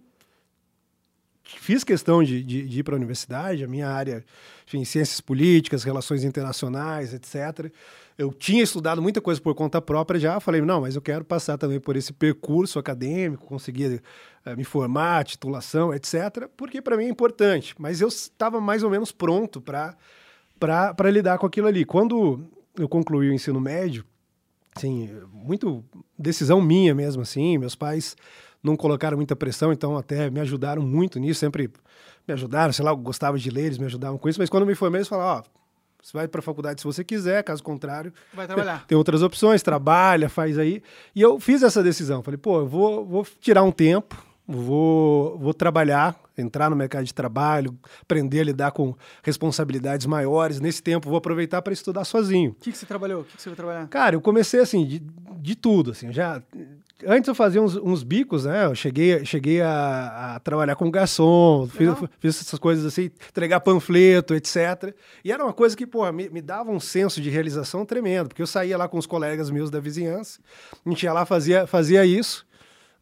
fiz 1.45 1.85
questão 1.85 2.21
de, 2.21 2.43
de, 2.43 2.67
de 2.67 2.81
ir 2.81 2.83
para 2.83 2.97
a 2.97 2.99
universidade, 2.99 3.63
a 3.63 3.69
minha 3.69 3.89
área, 3.89 4.25
enfim, 4.67 4.85
ciências 4.85 5.21
políticas, 5.21 5.85
relações 5.85 6.25
internacionais, 6.25 7.15
etc 7.15 7.71
eu 8.17 8.33
tinha 8.33 8.63
estudado 8.63 9.03
muita 9.03 9.21
coisa 9.21 9.41
por 9.41 9.55
conta 9.55 9.81
própria 9.81 10.21
já, 10.21 10.39
falei, 10.39 10.61
não, 10.61 10.83
mas 10.83 10.95
eu 10.95 11.03
quero 11.03 11.25
passar 11.25 11.59
também 11.59 11.81
por 11.81 11.97
esse 11.97 12.13
percurso 12.13 12.79
acadêmico, 12.79 13.45
conseguir 13.45 14.03
uh, 14.47 14.57
me 14.57 14.65
formar, 14.65 15.25
titulação, 15.25 15.93
etc., 15.93 16.49
porque 16.57 16.81
para 16.81 16.97
mim 16.97 17.05
é 17.05 17.09
importante. 17.09 17.75
Mas 17.79 18.01
eu 18.01 18.09
estava 18.09 18.61
mais 18.61 18.83
ou 18.83 18.91
menos 18.91 19.11
pronto 19.11 19.61
para 19.61 21.11
lidar 21.11 21.39
com 21.39 21.47
aquilo 21.47 21.67
ali. 21.67 21.85
Quando 21.85 22.41
eu 22.79 22.89
concluí 22.89 23.29
o 23.29 23.33
ensino 23.33 23.61
médio, 23.61 24.05
assim, 24.75 25.11
muito 25.33 25.85
decisão 26.17 26.61
minha 26.61 26.95
mesmo, 26.95 27.23
assim, 27.23 27.59
meus 27.59 27.75
pais 27.75 28.17
não 28.63 28.77
colocaram 28.77 29.17
muita 29.17 29.37
pressão, 29.37 29.73
então 29.73 29.97
até 29.97 30.31
me 30.31 30.41
ajudaram 30.41 30.83
muito 30.83 31.19
nisso, 31.19 31.41
sempre 31.41 31.71
me 32.27 32.33
ajudaram, 32.33 32.73
sei 32.73 32.85
lá, 32.85 32.93
eu 32.93 32.97
gostava 32.97 33.39
de 33.39 33.51
ler, 33.51 33.67
eles 33.67 33.79
me 33.79 33.85
ajudavam 33.85 34.19
com 34.19 34.29
isso, 34.29 34.41
mas 34.41 34.49
quando 34.49 34.63
eu 34.63 34.67
me 34.67 34.75
formei, 34.75 35.01
eles 35.01 35.09
falaram, 35.09 35.41
ó, 35.41 35.43
oh, 35.45 35.64
você 36.05 36.19
vai 36.19 36.29
para 36.29 36.41
a 36.41 36.43
faculdade 36.43 36.83
se 36.83 36.87
você 36.87 37.03
quiser, 37.03 37.43
caso 37.43 37.63
contrário. 37.63 38.13
Vai 38.35 38.47
trabalhar. 38.47 38.85
Tem 38.87 38.97
outras 38.97 39.23
opções, 39.23 39.63
trabalha, 39.63 40.29
faz 40.29 40.59
aí. 40.59 40.83
E 41.15 41.23
eu 41.23 41.41
fiz 41.41 41.63
essa 41.63 41.83
decisão. 41.83 42.23
Falei, 42.23 42.37
pô, 42.37 42.61
eu 42.61 42.67
vou, 42.67 43.07
vou 43.07 43.27
tirar 43.41 43.63
um 43.63 43.73
tempo, 43.73 44.23
vou, 44.47 45.39
vou 45.39 45.55
trabalhar, 45.55 46.19
entrar 46.37 46.69
no 46.69 46.77
mercado 46.77 47.05
de 47.05 47.15
trabalho, 47.15 47.77
aprender 48.03 48.41
a 48.41 48.45
lidar 48.45 48.73
com 48.73 48.95
responsabilidades 49.23 50.07
maiores. 50.07 50.61
Nesse 50.61 50.83
tempo, 50.83 51.09
vou 51.09 51.19
aproveitar 51.19 51.63
para 51.63 51.73
estudar 51.73 52.05
sozinho. 52.05 52.51
O 52.51 52.55
que, 52.55 52.73
que 52.73 52.79
você 52.79 52.87
trabalhou? 52.87 53.23
O 53.23 53.25
que, 53.25 53.37
que 53.37 53.43
você 53.43 53.49
vai 53.49 53.57
trabalhar? 53.57 53.89
Cara, 53.89 54.17
eu 54.17 54.21
comecei 54.21 54.61
assim, 54.61 54.87
de, 54.87 55.03
de 55.41 55.55
tudo. 55.55 55.93
Assim, 55.93 56.13
já 56.13 56.43
antes 57.07 57.29
eu 57.29 57.35
fazia 57.35 57.61
uns, 57.61 57.77
uns, 57.77 58.03
bicos, 58.03 58.45
né? 58.45 58.67
Eu 58.67 58.75
cheguei, 58.75 59.25
cheguei 59.25 59.61
a, 59.61 60.35
a 60.37 60.41
trabalhar 60.41 60.77
como 60.77 60.91
garçom, 60.91 61.67
fiz, 61.67 61.91
fiz, 62.21 62.41
essas 62.41 62.59
coisas 62.59 62.85
assim, 62.85 63.11
entregar 63.29 63.61
panfleto, 63.61 64.35
etc. 64.35 64.95
E 65.25 65.33
era 65.33 65.43
uma 65.43 65.53
coisa 65.53 65.77
que, 65.77 65.87
pô, 65.87 66.11
me, 66.13 66.29
me, 66.29 66.41
dava 66.41 66.71
um 66.71 66.81
senso 66.81 67.21
de 67.21 67.31
realização 67.31 67.85
tremendo, 67.85 68.29
porque 68.29 68.43
eu 68.43 68.47
saía 68.47 68.77
lá 68.77 68.89
com 68.89 68.99
os 68.99 69.07
colegas 69.07 69.51
meus 69.51 69.71
da 69.71 69.81
vizinhança, 69.81 70.41
a 70.85 70.89
gente 70.89 71.03
ia 71.03 71.13
lá, 71.13 71.27
fazia, 71.27 71.67
fazia 71.67 72.05
isso, 72.05 72.47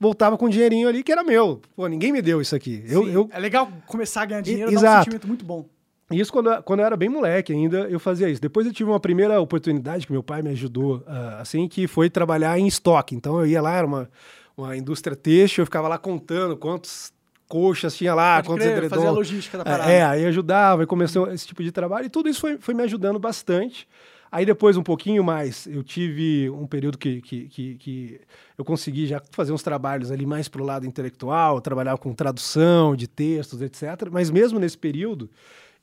voltava 0.03 0.37
com 0.37 0.47
um 0.47 0.49
dinheirinho 0.49 0.89
ali 0.89 1.05
que 1.05 1.13
era 1.13 1.23
meu. 1.23 1.63
Pô, 1.77 1.87
ninguém 1.87 2.11
me 2.11 2.21
deu 2.21 2.41
isso 2.41 2.57
aqui. 2.57 2.83
Eu, 2.89 3.09
eu... 3.09 3.31
É 3.33 3.39
legal 3.39 3.71
começar 3.87 4.23
a 4.23 4.25
ganhar 4.27 4.41
dinheiro, 4.41 4.73
e, 4.73 4.75
exato. 4.75 4.95
um 4.95 5.05
sentimento 5.05 5.29
muito 5.29 5.45
bom. 5.45 5.65
Isso 6.11 6.33
quando, 6.33 6.61
quando 6.65 6.81
eu 6.81 6.87
era 6.87 6.97
bem 6.97 7.09
moleque 7.09 7.53
ainda, 7.53 7.89
eu 7.89 8.01
fazia 8.01 8.29
isso. 8.29 8.43
Depois 8.43 8.67
eu 8.67 8.73
tive 8.73 8.91
uma 8.91 8.99
primeira 8.99 9.41
oportunidade 9.41 10.05
que 10.05 10.13
meu 10.13 10.23
pai 10.23 10.43
me 10.43 10.51
ajudou, 10.51 10.97
uh, 10.97 11.41
assim, 11.41 11.69
que 11.69 11.87
foi 11.87 12.11
trabalhar 12.11 12.59
em 12.59 12.67
estoque. 12.67 13.15
Então 13.15 13.39
eu 13.39 13.47
ia 13.47 13.63
lá, 13.63 13.77
era 13.77 13.87
uma, 13.87 14.11
uma 14.57 14.77
indústria 14.77 15.15
têxtil, 15.15 15.63
eu 15.63 15.67
ficava 15.67 15.87
lá 15.87 15.97
contando 15.97 16.57
quantos 16.57 17.13
coxas 17.49 17.97
tinha 17.97 18.13
lá, 18.13 18.37
Pode 18.37 18.49
quantos 18.49 18.67
edredons. 18.67 18.91
Fazia 18.91 19.09
a 19.09 19.13
logística 19.13 19.59
da 19.59 19.65
parada. 19.65 19.91
É, 19.91 20.03
aí 20.03 20.27
ajudava, 20.27 20.83
e 20.83 20.87
começou 20.87 21.31
esse 21.31 21.47
tipo 21.47 21.63
de 21.63 21.71
trabalho. 21.71 22.07
E 22.07 22.11
tudo 22.11 22.29
isso 22.29 22.41
foi, 22.41 22.59
foi 22.59 22.75
me 22.75 22.83
ajudando 22.83 23.21
bastante. 23.21 23.87
Aí 24.33 24.47
depois, 24.47 24.79
um 24.79 24.83
pouquinho 24.83 25.23
mais, 25.23 25.67
eu 25.67 25.85
tive 25.85 26.49
um 26.49 26.67
período 26.67 26.97
que, 26.97 27.21
que, 27.21 27.49
que, 27.49 27.75
que 27.75 28.21
eu 28.57 28.65
consegui 28.65 29.07
já 29.07 29.21
fazer 29.31 29.53
uns 29.53 29.63
trabalhos 29.63 30.11
ali 30.11 30.25
mais 30.25 30.49
para 30.49 30.63
o 30.63 30.65
lado 30.65 30.87
intelectual, 30.87 31.61
trabalhar 31.61 31.99
com 31.99 32.15
tradução 32.15 32.97
de 32.97 33.07
textos, 33.07 33.61
etc. 33.61 34.09
Mas 34.11 34.31
mesmo 34.31 34.59
nesse 34.59 34.79
período, 34.79 35.29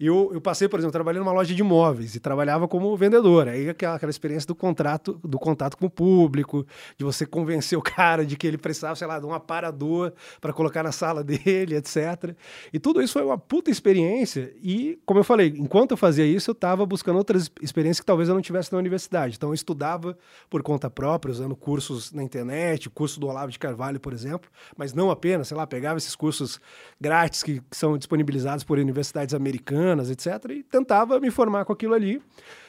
eu, 0.06 0.32
eu 0.34 0.40
passei, 0.40 0.70
por 0.70 0.80
exemplo, 0.80 0.94
trabalhando 0.94 1.26
numa 1.26 1.34
loja 1.34 1.54
de 1.54 1.60
imóveis 1.60 2.16
e 2.16 2.22
trabalhava 2.22 2.70
como 2.70 2.96
vendedor. 2.96 3.50
Aí 3.50 3.68
aquela, 3.68 3.96
aquela 3.96 4.10
experiência 4.10 4.48
do 4.48 4.56
contrato, 4.56 5.20
do 5.22 5.38
contato 5.38 5.76
com 5.76 5.88
o 5.88 5.90
público, 5.90 6.66
de 6.98 7.04
você 7.04 7.26
convencer 7.26 7.78
o 7.78 7.82
cara 7.82 8.26
de 8.26 8.38
que 8.38 8.48
ele 8.48 8.58
precisava, 8.58 8.96
sei 8.96 9.06
lá, 9.06 9.20
de 9.20 9.26
um 9.26 9.34
aparador 9.34 10.14
para 10.40 10.54
colocar 10.54 10.84
na 10.84 10.94
sala 10.94 11.22
dele, 11.24 11.76
etc. 11.76 12.34
E 12.72 12.80
tudo 12.80 13.02
isso 13.02 13.12
foi 13.12 13.24
uma 13.24 13.38
puta 13.38 13.70
experiência. 13.70 14.54
E, 14.64 14.98
como 15.06 15.20
eu 15.20 15.24
falei, 15.24 15.54
enquanto 15.58 15.92
eu 15.92 15.98
fazia 15.98 16.26
isso, 16.26 16.50
eu 16.50 16.54
estava 16.54 16.86
buscando 16.86 17.18
outras 17.18 17.52
experiências 17.62 18.00
que 18.00 18.06
talvez 18.06 18.30
eu 18.30 18.36
não 18.36 18.42
tivesse 18.42 18.72
na 18.72 18.78
universidade. 18.78 19.36
Então, 19.36 19.50
eu 19.50 19.54
estudava 19.54 20.18
por 20.50 20.64
conta 20.64 20.90
própria, 20.90 21.32
usando 21.34 21.58
cursos 21.58 22.14
na 22.14 22.24
internet, 22.24 22.90
curso 22.90 23.20
do 23.20 23.28
Olavo 23.28 23.52
de 23.52 23.60
Carvalho, 23.60 24.00
por 24.00 24.14
exemplo, 24.14 24.50
mas 24.78 24.94
não 24.94 25.12
apenas, 25.12 25.50
sei 25.50 25.58
lá, 25.58 25.68
pegava 25.68 25.98
esses 25.98 26.16
cursos 26.16 26.58
grátis 27.02 27.44
que, 27.44 27.60
que 27.60 27.76
são 27.76 27.98
disponibilizados 27.98 28.64
por 28.64 28.80
universidades 28.80 29.36
americanas 29.36 29.89
etc. 30.10 30.52
E 30.52 30.64
tentava 30.64 31.20
me 31.20 31.32
formar 31.32 31.66
com 31.66 31.74
aquilo 31.74 31.94
ali. 31.94 32.22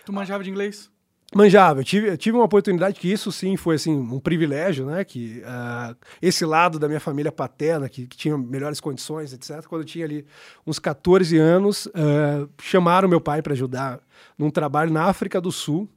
Tu 0.04 0.12
manjava 0.12 0.42
de 0.42 0.50
inglês? 0.50 0.90
Manjava, 1.32 1.80
eu 1.80 1.84
tive, 1.84 2.08
eu 2.08 2.18
tive 2.18 2.36
uma 2.36 2.44
oportunidade 2.44 2.98
que 2.98 3.10
isso 3.10 3.30
sim 3.30 3.56
foi 3.56 3.76
assim 3.76 3.96
um 3.96 4.18
privilégio, 4.18 4.84
né? 4.84 5.04
Que 5.04 5.40
uh, 5.44 5.96
esse 6.20 6.44
lado 6.44 6.76
da 6.76 6.88
minha 6.88 6.98
família 6.98 7.30
paterna, 7.30 7.88
que, 7.88 8.04
que, 8.08 8.16
tinha 8.16 8.36
melhores 8.36 8.80
condições, 8.80 9.32
etc. 9.32 9.64
Quando 9.66 9.82
eu 9.82 9.86
tinha 9.86 10.04
ali 10.04 10.26
uns 10.66 10.80
14 10.80 11.38
anos, 11.38 11.86
uh, 11.86 12.50
chamaram 12.60 13.08
meu 13.08 13.20
pai 13.20 13.42
para 13.42 13.52
ajudar 13.52 14.00
num 14.36 14.50
trabalho 14.50 14.92
na 14.92 15.04
África 15.04 15.40
do 15.40 15.52
Sul. 15.52 15.88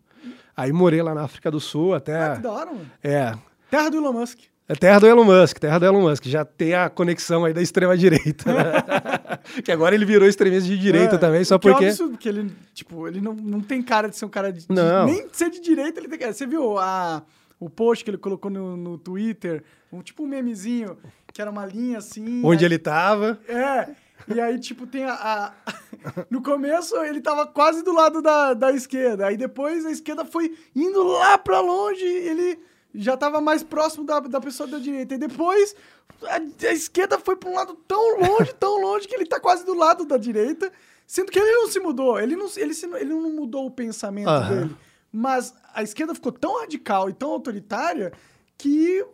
Aí 0.56 0.72
morei 0.72 1.02
lá 1.02 1.16
na 1.16 1.24
África 1.24 1.50
do 1.50 1.60
Sul 1.60 1.96
até. 1.96 2.16
Ah, 2.16 2.36
que 2.36 2.42
da 2.44 2.52
hora, 2.52 2.72
mano. 2.72 2.92
É. 3.02 3.34
Terra 3.72 3.90
do 3.90 3.98
Elon 3.98 4.14
Musk. 4.14 4.40
É 4.68 4.76
terra 4.76 5.00
do 5.00 5.08
Elon 5.08 5.26
Musk, 5.26 5.60
terra 5.60 5.78
do 5.78 5.86
Elon 5.86 6.02
Musk. 6.02 6.26
Já 6.26 6.46
tem 6.46 6.74
a 6.74 6.90
conexão 6.90 7.44
aí 7.44 7.54
da 7.54 7.62
extrema-direita. 7.62 8.54
Né? 8.54 8.64
que 9.64 9.72
agora 9.72 9.94
ele 9.94 10.06
virou 10.06 10.28
extremista 10.28 10.68
de 10.70 10.78
direita 10.78 11.16
é, 11.16 11.18
também, 11.18 11.44
só 11.44 11.58
porque... 11.60 11.86
É 11.86 11.90
absurdo, 11.90 12.12
porque 12.12 12.30
ele, 12.30 12.52
tipo, 12.74 13.08
ele 13.08 13.20
não, 13.20 13.34
não 13.34 13.60
tem 13.60 13.82
cara 13.82 14.08
de 14.08 14.16
ser 14.16 14.26
um 14.26 14.30
cara 14.30 14.54
de... 14.54 14.66
Não. 14.70 15.06
De, 15.06 15.12
nem 15.12 15.28
de 15.28 15.36
ser 15.36 15.50
de 15.50 15.60
direita 15.60 16.00
ele 16.00 16.08
tem 16.08 16.18
cara. 16.18 16.32
Você 16.32 16.48
viu 16.48 16.78
a, 16.78 17.24
o 17.60 17.70
post 17.70 18.06
que 18.06 18.10
ele 18.10 18.18
colocou 18.18 18.50
no, 18.50 18.78
no 18.78 18.98
Twitter? 18.98 19.64
Um, 19.92 20.02
tipo 20.02 20.24
um 20.24 20.28
memezinho, 20.28 20.98
que 21.34 21.42
era 21.42 21.52
uma 21.52 21.66
linha 21.66 21.98
assim... 21.98 22.42
Onde 22.44 22.64
aí, 22.64 22.72
ele 22.72 22.80
tava. 22.80 23.38
É, 23.50 23.90
e 24.34 24.40
aí, 24.40 24.58
tipo, 24.60 24.88
tem 24.88 25.04
a, 25.04 25.14
a, 25.14 25.54
No 26.30 26.42
começo, 26.42 26.96
ele 27.04 27.22
tava 27.22 27.46
quase 27.48 27.84
do 27.84 27.94
lado 27.94 28.22
da, 28.22 28.54
da 28.54 28.72
esquerda. 28.72 29.28
Aí 29.28 29.38
depois 29.38 29.86
a 29.86 29.92
esquerda 29.92 30.26
foi 30.26 30.56
indo 30.76 31.04
lá 31.04 31.38
pra 31.38 31.60
longe, 31.60 32.06
ele 32.06 32.60
já 32.94 33.16
estava 33.16 33.42
mais 33.42 33.64
próximo 33.64 34.06
da, 34.06 34.20
da 34.20 34.40
pessoa 34.40 34.68
da 34.68 34.78
direita. 34.78 35.16
E 35.16 35.18
depois 35.18 35.76
a, 36.24 36.68
a 36.68 36.72
esquerda 36.72 37.18
foi 37.20 37.36
para 37.36 37.50
um 37.50 37.56
lado 37.56 37.76
tão 37.88 38.20
longe, 38.20 38.54
tão 38.60 38.82
longe, 38.82 39.08
que 39.08 39.16
ele 39.16 39.24
está 39.24 39.40
quase 39.40 39.66
do 39.66 39.74
lado 39.74 40.06
da 40.06 40.18
direita. 40.18 40.72
Sendo 41.06 41.32
que 41.32 41.40
ele 41.40 41.52
não 41.52 41.68
se 41.68 41.80
mudou, 41.80 42.20
ele 42.20 42.36
não, 42.36 42.48
ele 42.56 42.74
se, 42.74 42.86
ele 42.86 43.14
não 43.14 43.32
mudou 43.32 43.66
o 43.66 43.72
pensamento 43.72 44.30
uhum. 44.30 44.50
dele. 44.50 44.76
Mas 45.12 45.54
a 45.74 45.84
esquerda 45.84 46.16
ficou 46.16 46.32
tão 46.32 46.60
radical 46.62 47.10
e 47.10 47.14
tão 47.14 47.32
autoritária 47.32 48.14
que 48.58 49.06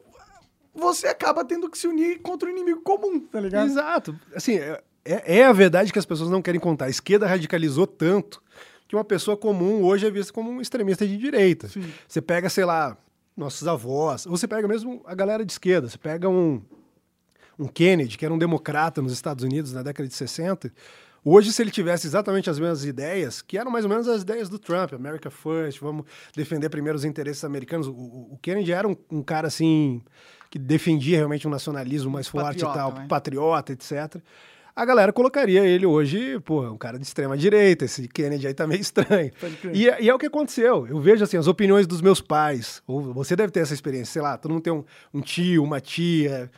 você 0.74 1.08
acaba 1.08 1.44
tendo 1.44 1.70
que 1.70 1.78
se 1.78 1.88
unir 1.88 2.20
contra 2.20 2.48
o 2.48 2.52
inimigo 2.52 2.82
comum, 2.82 3.20
tá 3.20 3.40
ligado? 3.40 3.68
Exato. 3.68 4.20
Assim, 4.34 4.58
é, 4.58 4.82
é 5.06 5.44
a 5.44 5.52
verdade 5.52 5.92
que 5.92 6.00
as 6.00 6.06
pessoas 6.06 6.30
não 6.30 6.42
querem 6.42 6.60
contar. 6.60 6.86
A 6.86 6.90
esquerda 6.90 7.28
radicalizou 7.28 7.88
tanto 7.88 8.42
que 8.88 8.96
uma 8.96 9.04
pessoa 9.04 9.36
comum 9.36 9.84
hoje 9.84 10.08
é 10.08 10.12
vista 10.12 10.32
como 10.32 10.50
um 10.50 10.62
extremista 10.62 11.06
de 11.06 11.18
direita. 11.18 11.68
Sim. 11.68 11.92
Você 12.08 12.22
pega, 12.22 12.50
sei 12.50 12.66
lá, 12.66 12.98
nossos 13.40 13.68
avós. 13.68 14.26
Você 14.26 14.48
pega 14.48 14.68
mesmo 14.68 15.02
a 15.06 15.16
galera 15.16 15.46
de 15.46 15.52
esquerda, 15.52 15.90
você 15.90 15.98
pega 15.98 16.28
um, 16.28 16.62
um 17.58 17.68
Kennedy, 17.68 18.18
que 18.18 18.26
era 18.26 18.34
um 18.34 18.38
democrata 18.38 19.02
nos 19.02 19.14
Estados 19.14 19.44
Unidos 19.44 19.74
na 19.74 19.82
década 19.82 20.08
de 20.08 20.14
60. 20.14 20.72
Hoje, 21.24 21.52
se 21.52 21.62
ele 21.62 21.72
tivesse 21.72 22.08
exatamente 22.08 22.50
as 22.50 22.60
mesmas 22.60 22.86
ideias, 22.86 23.42
que 23.42 23.58
eram 23.58 23.72
mais 23.72 23.84
ou 23.86 23.90
menos 23.90 24.08
as 24.08 24.22
ideias 24.22 24.48
do 24.50 24.60
Trump, 24.60 24.94
America 24.94 25.30
First, 25.30 25.80
vamos 25.80 26.06
defender 26.36 26.70
primeiro 26.70 26.98
os 26.98 27.04
interesses 27.04 27.44
americanos. 27.44 27.88
O, 27.88 27.92
o 27.92 28.40
Kennedy 28.42 28.72
era 28.72 28.88
um, 28.88 28.96
um, 29.12 29.24
cara 29.24 29.48
assim 29.48 30.02
que 30.50 30.58
defendia 30.58 31.18
realmente 31.18 31.48
um 31.48 31.52
nacionalismo 31.52 32.12
mais 32.12 32.28
forte 32.28 32.64
patriota, 32.64 32.72
e 32.72 32.82
tal, 32.82 32.94
né? 32.94 33.06
patriota, 33.08 33.74
etc 33.74 34.22
a 34.76 34.86
galera 34.86 35.12
colocaria 35.12 35.66
ele 35.66 35.86
hoje, 35.86 36.40
pô, 36.42 36.62
um 36.62 36.78
cara 36.78 36.98
de 36.98 37.06
extrema 37.06 37.38
direita, 37.38 37.86
esse 37.86 38.08
Kennedy 38.08 38.48
aí 38.48 38.54
tá 38.54 38.66
meio 38.66 38.82
estranho. 38.82 39.32
E, 39.74 39.86
e, 39.86 40.10
é 40.10 40.14
o 40.14 40.20
que 40.20 40.28
aconteceu. 40.28 40.88
Eu 40.88 41.00
vejo 41.02 41.24
assim, 41.24 41.38
as 41.38 41.48
opiniões 41.48 41.86
dos 41.86 42.02
meus 42.02 42.22
pais, 42.22 42.82
ou 42.88 43.14
você 43.14 43.36
deve 43.36 43.52
ter 43.52 43.60
essa 43.62 43.74
experiência, 43.74 44.14
sei 44.14 44.22
lá, 44.22 44.38
todo 44.38 44.52
mundo 44.52 44.64
tem 44.64 44.74
um, 44.74 44.84
um 45.14 45.22
tio, 45.22 45.64
uma 45.64 45.80
tia, 45.80 46.50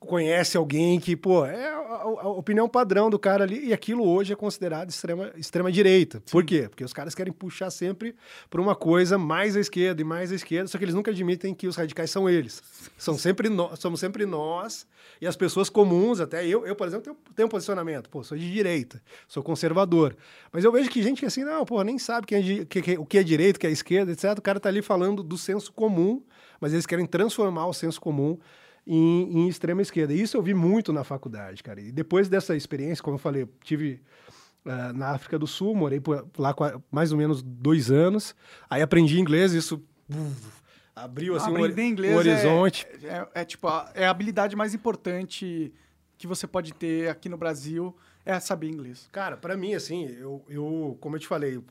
conhece 0.00 0.56
alguém 0.56 0.98
que, 0.98 1.14
pô, 1.14 1.44
é 1.44 1.68
a, 1.68 2.02
a 2.02 2.28
opinião 2.28 2.66
padrão 2.66 3.10
do 3.10 3.18
cara 3.18 3.44
ali, 3.44 3.66
e 3.66 3.72
aquilo 3.72 4.08
hoje 4.08 4.32
é 4.32 4.36
considerado 4.36 4.88
extrema, 4.88 5.30
extrema 5.36 5.70
direita. 5.70 6.22
Por 6.30 6.42
quê? 6.42 6.66
Porque 6.68 6.82
os 6.82 6.92
caras 6.92 7.14
querem 7.14 7.32
puxar 7.32 7.70
sempre 7.70 8.16
para 8.48 8.60
uma 8.60 8.74
coisa 8.74 9.18
mais 9.18 9.56
à 9.56 9.60
esquerda 9.60 10.00
e 10.00 10.04
mais 10.04 10.32
à 10.32 10.34
esquerda, 10.34 10.68
só 10.68 10.78
que 10.78 10.84
eles 10.84 10.94
nunca 10.94 11.10
admitem 11.10 11.54
que 11.54 11.66
os 11.66 11.76
radicais 11.76 12.10
são 12.10 12.28
eles. 12.28 12.62
São 12.96 13.18
sempre 13.18 13.50
nós, 13.50 13.78
somos 13.78 14.00
sempre 14.00 14.24
nós 14.24 14.86
e 15.20 15.26
as 15.26 15.36
pessoas 15.36 15.68
comuns, 15.68 16.18
até 16.18 16.46
eu, 16.46 16.66
eu 16.66 16.74
por 16.74 16.86
exemplo, 16.86 17.04
tenho, 17.04 17.16
tenho 17.36 17.46
um 17.46 17.50
posicionamento, 17.50 18.08
pô, 18.08 18.24
sou 18.24 18.38
de 18.38 18.50
direita, 18.50 19.02
sou 19.28 19.42
conservador. 19.42 20.16
Mas 20.50 20.64
eu 20.64 20.72
vejo 20.72 20.88
que 20.88 21.02
gente 21.02 21.20
que 21.20 21.26
assim, 21.26 21.44
não, 21.44 21.66
pô, 21.66 21.82
nem 21.82 21.98
sabe 21.98 22.26
quem 22.26 22.38
é, 22.38 22.64
que, 22.64 22.80
que, 22.80 22.98
o 22.98 23.04
que 23.04 23.18
é 23.18 23.22
direita, 23.22 23.58
o 23.58 23.60
que 23.60 23.66
é 23.66 23.70
esquerda, 23.70 24.12
etc. 24.12 24.38
O 24.38 24.42
cara 24.42 24.58
tá 24.58 24.70
ali 24.70 24.80
falando 24.80 25.22
do 25.22 25.36
senso 25.36 25.70
comum, 25.70 26.22
mas 26.58 26.72
eles 26.72 26.86
querem 26.86 27.04
transformar 27.04 27.66
o 27.66 27.74
senso 27.74 28.00
comum 28.00 28.38
em, 28.86 29.38
em, 29.38 29.48
extrema 29.48 29.82
esquerda. 29.82 30.12
Isso 30.12 30.36
eu 30.36 30.42
vi 30.42 30.54
muito 30.54 30.92
na 30.92 31.04
faculdade, 31.04 31.62
cara. 31.62 31.80
E 31.80 31.92
depois 31.92 32.28
dessa 32.28 32.56
experiência, 32.56 33.02
como 33.02 33.14
eu 33.16 33.18
falei, 33.18 33.42
eu 33.42 33.48
tive 33.62 34.00
uh, 34.64 34.92
na 34.94 35.10
África 35.10 35.38
do 35.38 35.46
Sul, 35.46 35.74
morei 35.74 36.00
por, 36.00 36.26
lá 36.38 36.54
mais 36.90 37.12
ou 37.12 37.18
menos 37.18 37.42
dois 37.42 37.90
anos. 37.90 38.34
Aí 38.68 38.82
aprendi 38.82 39.18
inglês, 39.18 39.52
isso 39.52 39.82
abriu 40.94 41.36
assim 41.36 41.50
um, 41.50 41.66
inglês 41.66 42.14
um 42.14 42.18
horizonte. 42.18 42.86
É, 43.02 43.06
é, 43.06 43.28
é, 43.34 43.44
tipo 43.44 43.68
é 43.94 44.06
a 44.06 44.10
habilidade 44.10 44.56
mais 44.56 44.74
importante 44.74 45.72
que 46.18 46.26
você 46.26 46.46
pode 46.46 46.74
ter 46.74 47.08
aqui 47.08 47.28
no 47.28 47.36
Brasil 47.36 47.96
é 48.24 48.38
saber 48.38 48.68
inglês. 48.68 49.08
Cara, 49.10 49.36
para 49.36 49.56
mim 49.56 49.74
assim, 49.74 50.06
eu, 50.06 50.44
eu 50.48 50.98
como 51.00 51.16
eu 51.16 51.20
te 51.20 51.26
falei, 51.26 51.62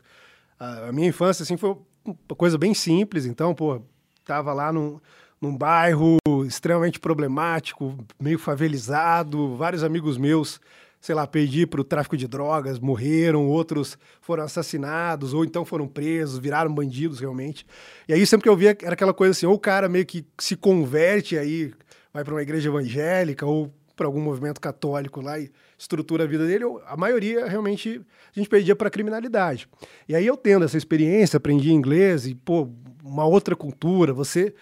a, 0.60 0.88
a 0.88 0.92
minha 0.92 1.08
infância 1.08 1.44
assim 1.44 1.58
foi 1.58 1.78
uma 2.06 2.36
coisa 2.36 2.58
bem 2.58 2.74
simples. 2.74 3.26
Então, 3.26 3.54
pô, 3.54 3.82
tava 4.26 4.54
lá 4.54 4.72
num 4.72 5.00
num 5.42 5.56
bairro 5.56 6.18
extremamente 6.46 7.00
problemático, 7.00 7.98
meio 8.20 8.38
favelizado, 8.38 9.56
vários 9.56 9.84
amigos 9.84 10.18
meus, 10.18 10.60
sei 11.00 11.16
lá, 11.16 11.26
perdi 11.26 11.66
para 11.66 11.80
o 11.80 11.84
tráfico 11.84 12.18
de 12.18 12.28
drogas, 12.28 12.80
morreram, 12.80 13.48
outros 13.48 13.98
foram 14.22 14.44
assassinados, 14.44 15.34
ou 15.34 15.46
então 15.46 15.64
foram 15.64 15.88
presos, 15.88 16.40
viraram 16.40 16.74
bandidos 16.74 17.20
realmente. 17.20 17.66
E 18.08 18.14
aí 18.14 18.26
sempre 18.26 18.44
que 18.44 18.50
eu 18.50 18.58
via 18.58 18.78
era 18.82 18.94
aquela 18.94 19.14
coisa 19.14 19.32
assim, 19.32 19.46
ou 19.46 19.54
o 19.54 19.60
cara 19.60 19.88
meio 19.88 20.06
que 20.06 20.26
se 20.38 20.56
converte 20.56 21.38
aí, 21.38 21.74
vai 22.14 22.24
para 22.24 22.34
uma 22.34 22.42
igreja 22.42 22.70
evangélica, 22.70 23.46
ou 23.46 23.74
para 23.96 24.08
algum 24.08 24.22
movimento 24.22 24.62
católico 24.62 25.20
lá 25.20 25.38
e 25.38 25.52
estrutura 25.78 26.24
a 26.24 26.28
vida 26.28 26.48
dele, 26.48 26.64
a 26.86 26.96
maioria 26.96 27.46
realmente 27.48 28.02
a 28.34 28.40
gente 28.40 28.50
perdia 28.50 28.74
para 28.74 28.90
criminalidade. 28.90 29.68
E 30.08 30.16
aí 30.16 30.26
eu 30.26 30.38
tendo 30.38 30.64
essa 30.64 30.78
experiência, 30.78 31.36
aprendi 31.36 31.72
inglês 31.74 32.26
e, 32.26 32.34
pô, 32.34 32.70
uma 33.04 33.26
outra 33.26 33.58
cultura, 33.58 34.14
você 34.14 34.54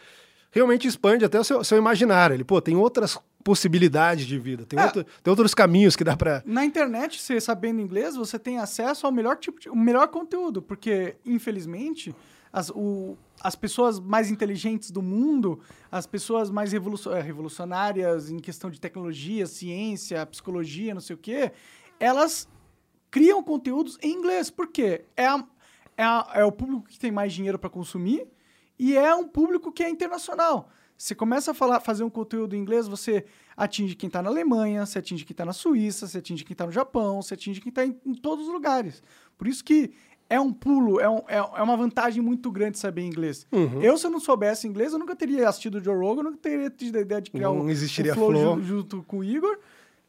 realmente 0.57 0.87
expande 0.87 1.23
até 1.23 1.39
o 1.39 1.43
seu, 1.43 1.63
seu 1.63 1.77
imaginário. 1.77 2.33
Ele, 2.33 2.43
pô, 2.43 2.59
tem 2.61 2.75
outras 2.75 3.17
possibilidades 3.43 4.25
de 4.25 4.37
vida, 4.37 4.65
tem, 4.65 4.77
é. 4.77 4.83
outro, 4.83 5.05
tem 5.23 5.31
outros 5.31 5.53
caminhos 5.53 5.95
que 5.95 6.03
dá 6.03 6.17
para. 6.17 6.43
Na 6.45 6.65
internet, 6.65 7.21
você 7.21 7.39
sabendo 7.39 7.79
inglês, 7.79 8.15
você 8.15 8.37
tem 8.37 8.59
acesso 8.59 9.05
ao 9.05 9.11
melhor 9.11 9.37
tipo 9.37 9.59
de, 9.59 9.69
o 9.69 9.75
melhor 9.75 10.07
conteúdo, 10.09 10.61
porque 10.61 11.15
infelizmente 11.25 12.13
as, 12.51 12.69
o, 12.69 13.15
as 13.41 13.55
pessoas 13.55 13.99
mais 13.99 14.29
inteligentes 14.29 14.91
do 14.91 15.01
mundo, 15.01 15.59
as 15.91 16.05
pessoas 16.05 16.49
mais 16.49 16.73
é, 16.73 17.21
revolucionárias 17.21 18.29
em 18.29 18.39
questão 18.39 18.69
de 18.69 18.81
tecnologia, 18.81 19.45
ciência, 19.45 20.25
psicologia, 20.25 20.93
não 20.93 21.01
sei 21.01 21.15
o 21.15 21.19
quê, 21.19 21.51
elas 21.99 22.49
criam 23.09 23.41
conteúdos 23.41 23.97
em 24.01 24.11
inglês, 24.11 24.49
porque 24.49 25.05
é, 25.15 25.25
a, 25.25 25.43
é, 25.95 26.03
a, 26.03 26.31
é 26.33 26.43
o 26.43 26.51
público 26.51 26.87
que 26.87 26.99
tem 26.99 27.11
mais 27.11 27.31
dinheiro 27.31 27.57
para 27.57 27.69
consumir 27.69 28.27
e 28.79 28.95
é 28.95 29.13
um 29.15 29.27
público 29.27 29.71
que 29.71 29.83
é 29.83 29.89
internacional. 29.89 30.69
Você 30.97 31.13
começa 31.13 31.51
a 31.51 31.53
falar, 31.53 31.79
fazer 31.79 32.03
um 32.03 32.09
conteúdo 32.09 32.55
em 32.55 32.59
inglês, 32.59 32.87
você 32.87 33.25
atinge 33.55 33.95
quem 33.95 34.07
está 34.07 34.21
na 34.21 34.29
Alemanha, 34.29 34.85
você 34.85 34.97
atinge 34.97 35.23
quem 35.23 35.33
está 35.33 35.45
na 35.45 35.53
Suíça, 35.53 36.07
você 36.07 36.17
atinge 36.17 36.43
quem 36.43 36.53
está 36.53 36.65
no 36.65 36.71
Japão, 36.71 37.21
você 37.21 37.35
atinge 37.35 37.61
quem 37.61 37.69
está 37.69 37.85
em, 37.85 37.95
em, 38.03 38.15
todos 38.15 38.47
os 38.47 38.51
lugares. 38.51 39.03
Por 39.37 39.47
isso 39.47 39.63
que 39.63 39.91
é 40.27 40.39
um 40.39 40.51
pulo, 40.51 40.99
é, 40.99 41.07
um, 41.07 41.19
é, 41.27 41.37
é 41.37 41.61
uma 41.61 41.77
vantagem 41.77 42.21
muito 42.21 42.51
grande 42.51 42.79
saber 42.79 43.03
inglês. 43.03 43.45
Uhum. 43.51 43.79
Eu, 43.81 43.95
se 43.97 44.07
eu 44.07 44.11
não 44.11 44.19
soubesse 44.19 44.67
inglês, 44.67 44.91
eu 44.91 44.99
nunca 44.99 45.15
teria 45.15 45.47
assistido 45.47 45.75
o 45.75 45.83
Joe 45.83 45.95
Rogan, 45.95 46.21
eu 46.21 46.31
nunca 46.31 46.37
teria 46.37 46.69
tido 46.69 46.97
a 46.97 47.01
ideia 47.01 47.21
de 47.21 47.29
criar 47.29 47.49
não 47.49 47.59
um, 47.59 47.69
existiria 47.69 48.13
um 48.13 48.15
flow, 48.15 48.31
flow. 48.31 48.63
junto 48.63 49.03
com 49.03 49.19
o 49.19 49.23
Igor. 49.23 49.57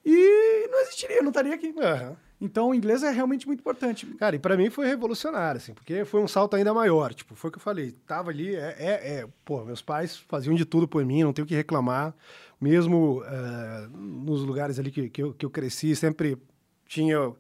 E 0.05 0.69
não 0.71 0.81
existiria, 0.81 1.17
eu 1.17 1.23
não 1.23 1.31
estaria 1.31 1.55
aqui. 1.55 1.69
Uhum. 1.69 2.17
Então, 2.41 2.69
o 2.69 2.75
inglês 2.75 3.03
é 3.03 3.11
realmente 3.11 3.47
muito 3.47 3.61
importante. 3.61 4.07
Cara, 4.19 4.37
e 4.37 4.39
para 4.39 4.57
mim 4.57 4.71
foi 4.71 4.87
revolucionário, 4.87 5.59
assim, 5.59 5.75
porque 5.75 6.05
foi 6.05 6.21
um 6.21 6.29
salto 6.29 6.55
ainda 6.55 6.73
maior. 6.73 7.13
Tipo, 7.13 7.35
foi 7.35 7.49
o 7.49 7.53
que 7.53 7.59
eu 7.59 7.63
falei. 7.63 7.93
Tava 8.07 8.31
ali, 8.31 8.55
é, 8.55 8.77
é, 8.79 9.19
é 9.19 9.29
pô, 9.45 9.65
meus 9.65 9.83
pais 9.83 10.17
faziam 10.17 10.55
de 10.55 10.65
tudo 10.65 10.87
por 10.87 11.05
mim, 11.05 11.25
não 11.25 11.33
tenho 11.33 11.47
que 11.47 11.55
reclamar. 11.55 12.15
Mesmo 12.61 13.23
uh, 13.23 13.97
nos 13.97 14.43
lugares 14.43 14.79
ali 14.79 14.91
que, 14.91 15.09
que, 15.09 15.23
eu, 15.23 15.33
que 15.35 15.47
eu 15.47 15.51
cresci, 15.51 15.95
sempre 15.97 16.39
tinha 16.87 17.33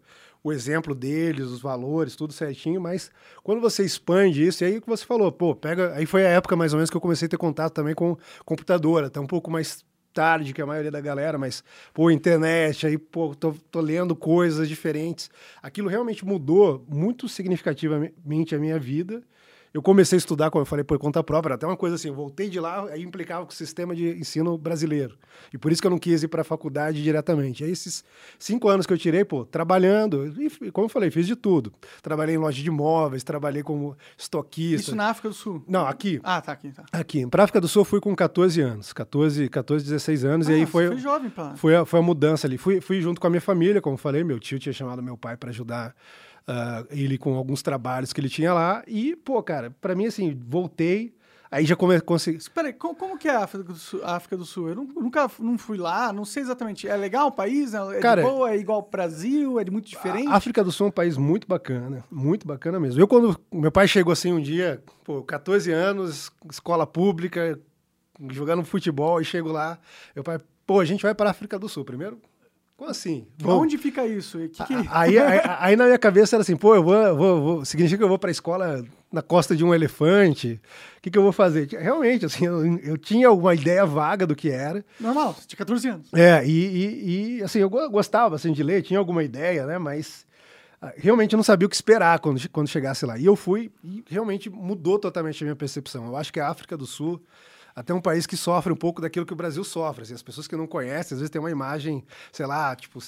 o 0.43 0.53
exemplo 0.53 0.95
deles, 0.95 1.47
os 1.47 1.61
valores, 1.61 2.17
tudo 2.17 2.33
certinho, 2.33 2.81
mas 2.81 3.11
quando 3.43 3.61
você 3.61 3.85
expande 3.85 4.47
isso, 4.47 4.63
e 4.63 4.67
aí 4.67 4.79
o 4.79 4.81
que 4.81 4.89
você 4.89 5.05
falou, 5.05 5.31
pô, 5.33 5.55
pega. 5.55 5.93
Aí 5.95 6.07
foi 6.07 6.25
a 6.25 6.31
época 6.31 6.57
mais 6.57 6.73
ou 6.73 6.79
menos 6.79 6.91
que 6.91 6.97
eu 6.97 7.01
comecei 7.01 7.27
a 7.27 7.29
ter 7.29 7.37
contato 7.37 7.73
também 7.73 7.95
com 7.95 8.17
computador, 8.45 9.05
até 9.05 9.21
um 9.21 9.27
pouco 9.27 9.51
mais 9.51 9.85
tarde 10.19 10.53
que 10.53 10.61
a 10.61 10.67
maioria 10.67 10.91
da 10.91 11.01
galera, 11.01 11.39
mas, 11.39 11.63
pô, 11.95 12.11
internet, 12.11 12.85
aí, 12.85 12.99
pô, 12.99 13.37
tô, 13.37 13.55
tô 13.71 13.81
lendo 13.81 14.17
coisas 14.17 14.69
diferentes. 14.69 15.31
Aquilo 15.63 15.89
realmente 15.89 16.25
mudou 16.25 16.85
muito 16.89 17.29
significativamente 17.29 18.53
a 18.53 18.59
minha 18.59 18.81
vida 18.81 19.23
eu 19.73 19.83
comecei 19.83 20.17
a 20.17 20.19
estudar, 20.19 20.51
como 20.51 20.63
eu 20.63 20.67
falei, 20.67 20.85
por 20.85 20.99
conta 20.99 21.23
própria, 21.23 21.55
até 21.55 21.67
uma 21.67 21.77
coisa 21.77 21.97
assim, 21.97 22.11
voltei 22.11 22.49
de 22.49 22.59
lá, 22.59 22.85
aí 22.91 23.03
implicava 23.03 23.45
com 23.45 23.53
o 23.53 23.55
sistema 23.55 23.95
de 23.95 24.09
ensino 24.19 24.57
brasileiro. 24.57 25.17
E 25.53 25.59
por 25.59 25.71
isso 25.71 25.81
que 25.81 25.87
eu 25.87 25.91
não 25.91 25.99
quis 25.99 26.23
ir 26.23 26.29
para 26.29 26.43
a 26.43 26.45
faculdade 26.45 27.03
diretamente. 27.03 27.65
Aí 27.65 27.71
esses 27.71 28.05
cinco 28.39 28.69
anos 28.69 28.87
que 28.87 28.93
eu 28.93 28.99
tirei, 28.99 29.25
pô, 29.25 29.45
trabalhando, 29.45 30.27
e 30.41 30.71
como 30.71 30.87
eu 30.87 30.89
falei, 30.89 31.11
fiz 31.11 31.27
de 31.27 31.37
tudo. 31.37 31.73
Trabalhei 32.03 32.35
em 32.35 32.39
loja 32.39 32.63
de 32.63 32.69
imóveis, 32.69 33.23
trabalhei 33.23 33.63
como 33.63 33.97
estoquista. 34.17 34.91
Isso 34.91 34.97
na 34.97 35.11
África 35.11 35.29
do 35.29 35.35
Sul? 35.35 35.63
Não, 35.69 35.87
aqui. 35.87 36.21
Ah, 36.23 36.41
tá 36.41 36.53
aqui. 36.53 36.71
Tá. 36.71 36.85
Aqui. 36.93 37.27
Para 37.27 37.45
África 37.45 37.61
do 37.61 37.69
Sul 37.69 37.83
eu 37.83 37.85
fui 37.85 38.01
com 38.01 38.15
14 38.15 38.61
anos, 38.61 38.93
14, 38.93 39.49
14 39.49 39.85
16 39.85 40.25
anos, 40.25 40.49
ah, 40.49 40.53
e 40.53 40.55
aí 40.57 40.67
foi... 40.67 40.89
foi 40.89 40.99
jovem, 40.99 41.31
pá. 41.31 41.55
Foi 41.57 41.77
a, 41.77 41.85
foi 41.85 42.01
a 42.01 42.03
mudança 42.03 42.47
ali. 42.47 42.59
Fui, 42.59 42.81
fui 42.81 43.01
junto 43.01 43.21
com 43.21 43.27
a 43.27 43.31
minha 43.31 43.41
família, 43.41 43.81
como 43.81 43.95
eu 43.95 43.99
falei, 43.99 44.25
meu 44.25 44.39
tio 44.39 44.59
tinha 44.59 44.73
chamado 44.73 45.03
meu 45.03 45.17
pai 45.17 45.37
para 45.37 45.51
ajudar 45.51 45.95
Uh, 46.49 46.87
ele 46.91 47.19
com 47.19 47.35
alguns 47.35 47.61
trabalhos 47.61 48.11
que 48.11 48.21
ele 48.21 48.31
tinha 48.31 48.55
lá. 48.55 48.83
E, 48.87 49.15
pô, 49.17 49.43
cara, 49.43 49.71
para 49.83 49.95
mim, 49.95 50.07
assim, 50.07 50.35
voltei. 50.49 51.15
Aí 51.51 51.65
já 51.65 51.77
come, 51.77 51.99
consegui. 52.01 52.39
Espera 52.39 52.69
aí, 52.69 52.73
como, 52.75 52.95
como, 52.95 53.19
que 53.19 53.29
é 53.29 53.35
a 53.35 53.45
África 53.45 53.65
do 53.65 53.75
Sul? 53.75 54.01
África 54.05 54.37
do 54.37 54.45
Sul? 54.45 54.69
Eu 54.69 54.75
nunca 54.77 55.31
não 55.39 55.57
fui 55.57 55.79
lá, 55.79 56.13
não 56.13 56.25
sei 56.25 56.43
exatamente. 56.43 56.87
É 56.87 56.97
legal 56.97 57.29
o 57.29 57.33
país? 57.33 57.73
É, 57.75 58.01
cara, 58.01 58.23
de 58.23 58.29
boa? 58.29 58.51
É 58.51 58.57
igual 58.57 58.81
ao 58.81 58.89
Brasil? 58.89 59.59
É 59.59 59.65
muito 59.71 59.89
diferente? 59.89 60.29
A 60.29 60.35
África 60.35 60.63
do 60.63 60.71
Sul 60.71 60.87
é 60.87 60.89
um 60.89 60.93
país 60.93 61.17
muito 61.17 61.47
bacana, 61.47 62.05
muito 62.11 62.47
bacana 62.47 62.79
mesmo. 62.79 63.01
Eu, 63.01 63.09
quando 63.09 63.39
meu 63.53 63.73
pai 63.73 63.89
chegou 63.89 64.13
assim 64.13 64.33
um 64.33 64.41
dia, 64.41 64.83
pô, 65.05 65.23
14 65.23 65.71
anos, 65.71 66.31
escola 66.51 66.87
pública, 66.87 67.59
jogando 68.31 68.63
futebol, 68.65 69.21
e 69.21 69.25
chego 69.25 69.51
lá, 69.51 69.79
meu 70.15 70.23
pai, 70.25 70.39
pô, 70.67 70.81
a 70.81 70.85
gente 70.85 71.03
vai 71.03 71.15
para 71.15 71.29
a 71.29 71.31
África 71.31 71.59
do 71.59 71.69
Sul. 71.69 71.85
Primeiro, 71.85 72.21
como 72.79 72.93
assim? 72.93 73.27
Bom, 73.43 73.63
Onde 73.63 73.77
fica 73.77 74.07
isso? 74.07 74.39
Que 74.39 74.65
que... 74.65 74.75
Aí, 74.89 75.19
aí, 75.19 75.41
aí, 75.59 75.75
na 75.75 75.87
minha 75.87 75.99
cabeça 75.99 76.37
era 76.37 76.43
assim, 76.43 76.57
pô, 76.57 76.77
eu 76.77 76.83
vou, 76.85 77.17
vou, 77.17 77.43
vou 77.43 77.65
significa 77.65 77.99
que 77.99 78.05
eu 78.05 78.09
vou 78.09 78.21
para 78.21 78.31
a 78.31 78.33
escola 78.33 78.85
na 79.13 79.21
costa 79.21 79.57
de 79.57 79.65
um 79.65 79.75
elefante? 79.75 80.61
O 80.97 81.03
que, 81.03 81.11
que 81.11 81.19
eu 81.19 81.23
vou 81.23 81.33
fazer? 81.33 81.67
Realmente, 81.73 82.25
assim, 82.25 82.47
eu, 82.47 82.79
eu, 82.79 82.97
tinha 82.97 83.33
uma 83.33 83.53
ideia 83.53 83.85
vaga 83.85 84.25
do 84.25 84.37
que 84.37 84.49
era. 84.49 84.85
Normal, 85.01 85.35
tinha 85.45 85.59
14 85.59 85.89
anos. 85.89 86.15
É, 86.15 86.47
e, 86.47 86.51
e, 86.51 87.39
e, 87.39 87.43
assim, 87.43 87.59
eu 87.59 87.69
gostava 87.69 88.37
assim, 88.37 88.53
de 88.53 88.63
ler, 88.63 88.83
tinha 88.83 89.01
alguma 89.01 89.25
ideia, 89.25 89.67
né? 89.67 89.77
Mas 89.77 90.25
ah, 90.81 90.93
realmente 90.97 91.33
eu 91.33 91.37
não 91.37 91.43
sabia 91.43 91.67
o 91.67 91.69
que 91.69 91.75
esperar 91.75 92.21
quando, 92.21 92.49
quando 92.51 92.69
chegasse 92.69 93.05
lá. 93.05 93.19
E 93.19 93.25
eu 93.25 93.35
fui 93.35 93.73
e 93.83 94.05
realmente 94.09 94.49
mudou 94.49 95.01
totalmente 95.01 95.43
a 95.43 95.47
minha 95.47 95.57
percepção. 95.57 96.07
Eu 96.07 96.17
acho 96.17 96.33
que 96.33 96.39
a 96.39 96.49
África 96.49 96.77
do 96.77 96.87
Sul 96.87 97.21
até 97.79 97.95
um 97.95 98.01
país 98.01 98.27
que 98.27 98.37
sofre 98.37 98.73
um 98.73 98.77
pouco 98.77 99.01
daquilo 99.01 99.25
que 99.25 99.33
o 99.33 99.37
Brasil 99.37 99.63
sofre. 99.63 100.03
Assim, 100.03 100.15
as 100.15 100.23
pessoas 100.23 100.49
que 100.49 100.57
não 100.57 100.67
conhecem, 100.67 101.15
às 101.15 101.21
vezes 101.21 101.31
tem 101.31 101.41
uma 101.41 101.51
imagem, 101.51 102.05
sei 102.33 102.45
lá, 102.45 102.75
tipo, 102.75 102.99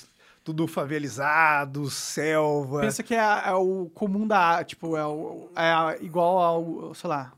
tudo 0.44 0.68
favelizado, 0.68 1.90
selva. 1.90 2.80
Pensa 2.80 3.02
que 3.02 3.14
é, 3.14 3.42
é 3.46 3.52
o 3.52 3.90
comum 3.92 4.26
da. 4.26 4.62
Tipo, 4.62 4.96
é, 4.96 5.04
o, 5.04 5.48
é 5.56 6.04
igual 6.04 6.38
ao, 6.38 6.94
sei 6.94 7.10
lá. 7.10 7.32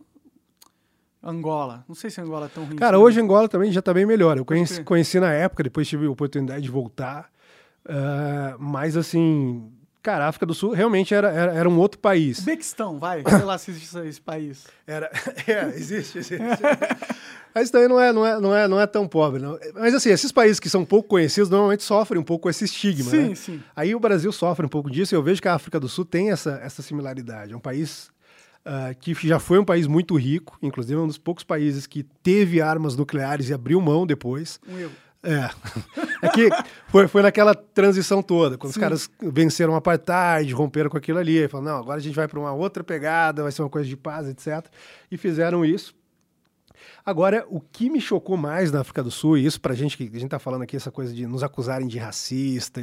Angola. 1.24 1.84
Não 1.88 1.94
sei 1.94 2.10
se 2.10 2.20
Angola 2.20 2.46
é 2.46 2.48
tão 2.48 2.64
ruim. 2.64 2.76
Cara, 2.76 2.96
assim, 2.96 3.04
hoje 3.06 3.20
Angola 3.20 3.48
também 3.48 3.72
já 3.72 3.78
está 3.78 3.94
bem 3.94 4.04
melhor. 4.04 4.36
Eu 4.36 4.44
conheci, 4.44 4.82
conheci, 4.82 5.18
na 5.20 5.32
época, 5.32 5.62
depois 5.62 5.88
tive 5.88 6.06
a 6.06 6.10
oportunidade 6.10 6.62
de 6.62 6.70
voltar. 6.70 7.30
Uh, 7.86 8.58
mas, 8.58 8.96
assim, 8.96 9.71
Cara, 10.02 10.24
a 10.24 10.28
África 10.28 10.44
do 10.44 10.52
Sul 10.52 10.72
realmente 10.72 11.14
era, 11.14 11.30
era, 11.30 11.52
era 11.52 11.68
um 11.68 11.78
outro 11.78 12.00
país. 12.00 12.38
Uzbequistão, 12.38 12.98
vai. 12.98 13.22
Sei 13.28 13.44
lá 13.44 13.56
se 13.56 13.70
existe 13.70 13.98
esse 13.98 14.20
país. 14.20 14.66
Era, 14.84 15.08
é, 15.46 15.68
existe, 15.76 16.18
existe. 16.18 16.40
Mas 17.54 17.70
também 17.70 17.86
não 17.86 18.00
é, 18.00 18.12
não, 18.12 18.26
é, 18.26 18.40
não, 18.40 18.56
é, 18.56 18.68
não 18.68 18.80
é 18.80 18.86
tão 18.86 19.06
pobre. 19.06 19.40
Não. 19.40 19.56
Mas 19.74 19.94
assim, 19.94 20.10
esses 20.10 20.32
países 20.32 20.58
que 20.58 20.68
são 20.68 20.84
pouco 20.84 21.10
conhecidos 21.10 21.48
normalmente 21.48 21.84
sofrem 21.84 22.20
um 22.20 22.24
pouco 22.24 22.50
esse 22.50 22.64
estigma. 22.64 23.10
Sim, 23.10 23.28
né? 23.28 23.34
sim. 23.36 23.62
Aí 23.76 23.94
o 23.94 24.00
Brasil 24.00 24.32
sofre 24.32 24.66
um 24.66 24.68
pouco 24.68 24.90
disso 24.90 25.14
e 25.14 25.16
eu 25.16 25.22
vejo 25.22 25.40
que 25.40 25.48
a 25.48 25.54
África 25.54 25.78
do 25.78 25.88
Sul 25.88 26.04
tem 26.04 26.32
essa, 26.32 26.60
essa 26.64 26.82
similaridade. 26.82 27.52
É 27.52 27.56
um 27.56 27.60
país 27.60 28.10
uh, 28.66 28.98
que 28.98 29.14
já 29.14 29.38
foi 29.38 29.58
um 29.58 29.64
país 29.64 29.86
muito 29.86 30.16
rico, 30.16 30.58
inclusive 30.60 30.98
é 30.98 31.02
um 31.02 31.06
dos 31.06 31.18
poucos 31.18 31.44
países 31.44 31.86
que 31.86 32.02
teve 32.02 32.60
armas 32.60 32.96
nucleares 32.96 33.50
e 33.50 33.54
abriu 33.54 33.80
mão 33.80 34.04
depois. 34.04 34.58
Um 34.68 34.78
erro. 34.78 34.92
É. 35.22 35.48
É 36.20 36.28
que 36.30 36.48
foi, 36.88 37.06
foi 37.06 37.22
naquela 37.22 37.54
transição 37.54 38.22
toda, 38.22 38.58
quando 38.58 38.72
Sim. 38.72 38.78
os 38.78 38.82
caras 38.82 39.10
venceram 39.20 39.72
o 39.72 39.76
apartheid, 39.76 40.52
romperam 40.52 40.90
com 40.90 40.96
aquilo 40.96 41.18
ali, 41.18 41.46
falaram, 41.48 41.72
não, 41.72 41.78
agora 41.78 41.98
a 41.98 42.02
gente 42.02 42.14
vai 42.14 42.26
para 42.26 42.38
uma 42.38 42.52
outra 42.52 42.82
pegada, 42.82 43.42
vai 43.42 43.52
ser 43.52 43.62
uma 43.62 43.70
coisa 43.70 43.88
de 43.88 43.96
paz, 43.96 44.28
etc. 44.28 44.66
E 45.10 45.16
fizeram 45.16 45.64
isso. 45.64 45.94
Agora, 47.04 47.44
o 47.48 47.60
que 47.60 47.90
me 47.90 48.00
chocou 48.00 48.36
mais 48.36 48.70
na 48.70 48.80
África 48.80 49.02
do 49.02 49.10
Sul, 49.10 49.36
e 49.36 49.44
isso 49.44 49.60
pra 49.60 49.74
gente 49.74 49.96
que 49.96 50.04
a 50.04 50.18
gente 50.18 50.30
tá 50.30 50.38
falando 50.38 50.62
aqui, 50.62 50.76
essa 50.76 50.90
coisa 50.90 51.12
de 51.12 51.26
nos 51.26 51.42
acusarem 51.42 51.86
de 51.86 51.98
racista, 51.98 52.80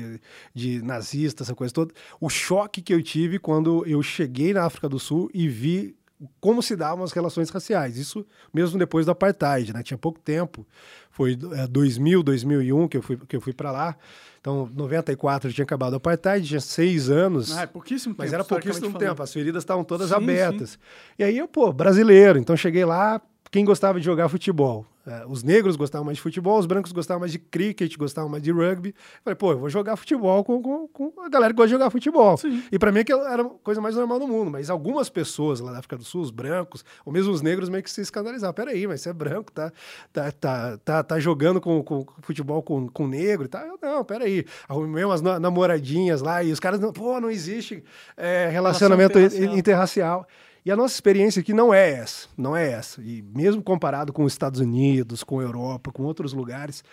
de 0.54 0.82
nazista, 0.82 1.44
essa 1.44 1.56
coisa 1.56 1.74
toda, 1.74 1.94
o 2.20 2.30
choque 2.30 2.82
que 2.82 2.94
eu 2.94 3.02
tive 3.02 3.40
quando 3.40 3.86
eu 3.86 4.02
cheguei 4.04 4.54
na 4.54 4.66
África 4.66 4.90
do 4.90 5.00
Sul 5.00 5.30
e 5.34 5.48
vi 5.48 5.96
como 6.40 6.62
se 6.62 6.76
davam 6.76 7.04
as 7.04 7.12
relações 7.12 7.50
raciais. 7.50 7.98
Isso 7.98 8.26
mesmo 8.54 8.78
depois 8.78 9.06
do 9.06 9.12
apartheid, 9.12 9.74
né? 9.74 9.84
Tinha 9.84 9.98
pouco 9.98 10.20
tempo. 10.20 10.66
Foi 11.12 11.38
é, 11.54 11.68
2000, 11.68 12.24
2001 12.24 12.88
que 12.88 12.98
eu 12.98 13.02
fui, 13.02 13.18
que 13.18 13.36
eu 13.36 13.42
fui 13.42 13.54
para 13.54 13.72
lá. 13.72 13.96
Então, 14.42 14.70
94 14.74 15.52
tinha 15.52 15.64
acabado 15.64 15.94
o 15.94 15.98
apartheid, 15.98 16.48
tinha 16.48 16.62
seis 16.62 17.10
anos. 17.10 17.56
Ah, 17.58 17.64
é 17.64 17.68
pouquíssimo 17.68 18.14
tempo. 18.14 18.24
Mas 18.24 18.34
era 18.34 18.44
pouquíssimo 18.44 18.98
tempo, 18.98 19.22
as 19.22 19.34
feridas 19.34 19.64
estavam 19.64 19.84
todas 19.84 20.10
Sim, 20.10 20.16
abertas. 20.16 20.80
E 21.18 21.24
aí 21.24 21.38
eu, 21.38 21.48
pô, 21.48 21.74
brasileiro, 21.74 22.40
então 22.40 22.56
cheguei 22.56 22.86
lá, 22.86 23.22
quem 23.52 23.66
gostava 23.66 24.00
de 24.00 24.06
jogar 24.06 24.30
futebol? 24.30 24.86
É, 25.08 25.26
os 25.26 25.42
negros 25.42 25.76
gostavam 25.76 26.06
mais 26.06 26.18
de 26.18 26.22
futebol, 26.22 26.60
os 26.60 26.68
brancos 26.68 26.92
gostavam 26.92 27.22
mais 27.22 27.32
de 27.32 27.40
cricket, 27.40 27.98
gostavam 27.98 28.30
mais 28.30 28.44
de 28.44 28.52
rugby. 28.52 28.94
Falei, 29.24 29.36
pô, 29.36 29.54
eu 29.54 29.58
vou 29.58 29.70
jogar 29.70 29.96
futebol 29.96 30.44
com, 30.44 30.62
com, 30.62 30.88
com 30.88 31.22
a 31.24 31.30
galera 31.30 31.52
que 31.52 31.58
gosta 31.58 31.68
de 31.70 31.74
jogar 31.74 31.90
futebol. 31.90 32.38
Sim. 32.38 32.62
E 32.72 32.78
pra 32.78 32.92
mim 32.92 33.00
aquilo 33.00 33.22
era 33.22 33.42
a 33.42 33.50
coisa 33.64 33.82
mais 33.82 33.96
normal 33.96 34.20
do 34.20 34.28
mundo. 34.28 34.52
Mas 34.52 34.70
algumas 34.70 35.10
pessoas 35.10 35.62
lá 35.62 35.72
da 35.72 35.80
África 35.80 35.98
do 35.98 36.04
Sul, 36.04 36.22
os 36.22 36.30
brancos, 36.30 36.86
ou 37.04 37.12
mesmo 37.12 37.32
os 37.34 37.42
negros, 37.42 37.70
meio 37.70 37.82
que 37.82 37.90
se 37.90 38.02
escandalizavam. 38.02 38.54
Peraí, 38.54 38.86
mas 38.86 39.02
você 39.02 39.10
é 39.10 39.14
branco, 39.14 39.52
tá, 39.52 39.72
tá, 40.14 40.32
tá, 40.32 40.78
tá, 40.78 41.04
tá 41.04 41.20
jogando 41.20 41.60
com, 41.60 41.82
com 41.82 42.06
futebol 42.22 42.62
com, 42.62 42.88
com 42.88 43.08
negro 43.08 43.46
e 43.46 43.50
tal. 43.50 43.66
Eu, 43.66 43.80
não, 43.82 44.04
peraí. 44.06 44.46
Arrumei 44.68 45.04
umas 45.04 45.22
na- 45.24 45.40
namoradinhas 45.40 46.22
lá 46.22 46.44
e 46.44 46.52
os 46.52 46.60
caras, 46.60 46.80
pô, 46.94 47.20
não 47.20 47.32
existe 47.32 47.84
é, 48.16 48.48
relacionamento 48.52 49.18
interracial. 49.18 49.58
interracial. 49.58 50.28
E 50.66 50.72
a 50.72 50.76
nossa 50.76 50.94
experiência 50.94 51.40
aqui 51.40 51.54
não 51.54 51.74
é 51.74 51.90
essa, 51.92 52.28
não 52.38 52.56
é 52.56 52.72
essa. 52.72 53.02
E 53.02 53.22
mesmo 53.22 53.62
comparado 53.62 54.12
com 54.14 54.24
os 54.24 54.34
Estados 54.34 54.60
Unidos, 54.60 55.24
com 55.24 55.40
a 55.40 55.44
Europa, 55.44 55.92
com 55.92 56.04
outros 56.04 56.34
lugares, 56.34 56.84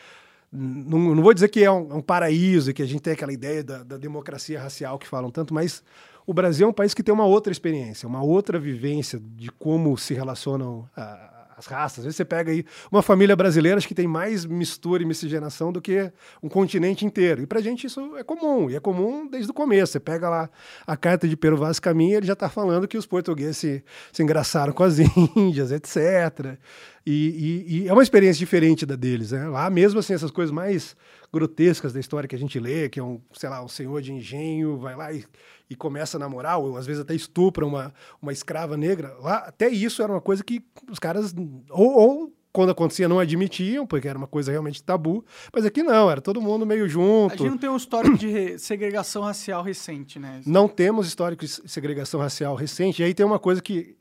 não, 0.53 1.15
não 1.15 1.23
vou 1.23 1.35
dizer 1.35 1.49
que 1.49 1.63
é 1.65 1.71
um, 1.71 1.91
é 1.91 1.95
um 1.95 2.01
paraíso 2.03 2.71
e 2.71 2.75
que 2.75 2.83
a 2.83 2.87
gente 2.87 3.01
tem 3.01 3.13
aquela 3.13 3.33
ideia 3.33 3.63
da, 3.65 3.83
da 3.83 3.97
democracia 3.97 4.61
racial 4.61 4.99
que 4.99 5.07
falam 5.07 5.31
tanto, 5.31 5.53
mas 5.53 5.83
o 6.27 6.33
Brasil 6.33 6.67
é 6.67 6.71
um 6.71 6.73
país 6.73 6.95
que 6.95 7.03
tem 7.03 7.13
uma 7.15 7.27
outra 7.27 7.53
experiência, 7.53 8.09
uma 8.09 8.23
outra 8.23 8.59
vivência 8.59 9.21
de 9.37 9.51
como 9.51 9.97
se 9.99 10.15
relacionam 10.15 10.89
a- 10.97 11.36
as 11.57 11.67
raças. 11.67 12.01
Às 12.01 12.05
vezes 12.05 12.17
você 12.17 12.25
pega 12.25 12.53
aí 12.53 12.65
uma 12.91 13.03
família 13.03 13.35
brasileira 13.35 13.79
acho 13.79 13.89
que 13.89 13.95
tem 13.95 14.07
mais 14.07 14.45
mistura 14.45 15.03
e 15.03 15.07
miscigenação 15.07 15.73
do 15.73 15.81
que 15.81 16.13
um 16.43 16.49
continente 16.49 17.05
inteiro. 17.05 17.43
E 17.43 17.47
pra 17.47 17.61
gente 17.61 17.87
isso 17.87 18.17
é 18.17 18.23
comum, 18.23 18.69
e 18.71 18.77
é 18.77 18.81
comum 18.81 19.27
desde 19.27 19.51
o 19.51 19.55
começo. 19.55 19.93
Você 19.93 20.01
pega 20.01 20.29
lá 20.29 20.51
a 20.87 20.97
carta 20.97 21.27
de 21.27 21.37
Pero 21.37 21.57
Vaz 21.57 21.81
Caminha, 21.81 22.19
ele 22.19 22.27
já 22.27 22.35
está 22.35 22.49
falando 22.49 22.87
que 22.87 22.99
os 22.99 23.07
portugueses 23.07 23.57
se, 23.57 23.85
se 24.13 24.23
engraçaram 24.23 24.73
com 24.73 24.83
as 24.83 24.99
índias, 25.35 25.73
etc. 25.73 26.59
E, 27.07 27.65
e- 27.69 27.79
e 27.85 27.89
é 27.89 27.93
uma 27.93 28.03
experiência 28.03 28.39
diferente 28.41 28.85
da 28.85 28.97
deles. 28.97 29.31
Né? 29.31 29.47
Lá 29.49 29.71
mesmo 29.71 30.01
assim, 30.01 30.13
essas 30.13 30.31
coisas 30.31 30.53
mais 30.53 30.97
grotescas 31.33 31.93
da 31.93 32.01
história 32.01 32.29
que 32.29 32.35
a 32.35 32.39
gente 32.39 32.59
lê, 32.59 32.89
que 32.89 32.99
é 32.99 33.03
um, 33.03 33.21
sei 33.33 33.49
lá, 33.49 33.63
um 33.63 33.69
senhor 33.69 34.03
de 34.03 34.13
engenho, 34.13 34.77
vai 34.79 34.97
lá 34.97 35.13
e, 35.13 35.25
e 35.71 35.77
começa 35.77 36.17
a 36.17 36.21
namorar, 36.21 36.59
ou 36.59 36.77
às 36.77 36.87
vezes 36.87 37.01
até 37.03 37.15
estupra 37.15 37.65
uma, 37.65 37.93
uma 38.21 38.33
escrava 38.33 38.77
negra. 38.77 39.15
Lá, 39.21 39.37
até 39.39 39.69
isso 39.69 40.03
era 40.03 40.13
uma 40.13 40.21
coisa 40.21 40.43
que 40.43 40.65
os 40.91 40.99
caras, 40.99 41.33
ou, 41.71 41.93
ou 41.97 42.33
quando 42.53 42.71
acontecia, 42.71 43.07
não 43.07 43.19
admitiam, 43.21 43.87
porque 43.87 44.09
era 44.09 44.17
uma 44.17 44.27
coisa 44.27 44.51
realmente 44.51 44.83
tabu, 44.83 45.23
mas 45.53 45.65
aqui 45.67 45.83
não, 45.83 46.11
era 46.11 46.23
todo 46.23 46.41
mundo 46.41 46.65
meio 46.65 46.87
A 46.87 46.89
junto. 46.89 47.37
gente 47.37 47.51
não 47.51 47.59
tem 47.59 47.69
um 47.69 47.77
histórico 47.77 48.17
de 48.17 48.29
re- 48.29 48.59
segregação 48.59 49.23
racial 49.23 49.63
recente, 49.63 50.19
né? 50.19 50.41
Não 50.47 50.67
temos 50.67 51.07
histórico 51.07 51.45
de 51.45 51.51
segregação 51.71 52.19
racial 52.19 52.55
recente, 52.55 53.03
e 53.03 53.05
aí 53.05 53.13
tem 53.13 53.27
uma 53.27 53.39
coisa 53.39 53.61
que 53.61 53.95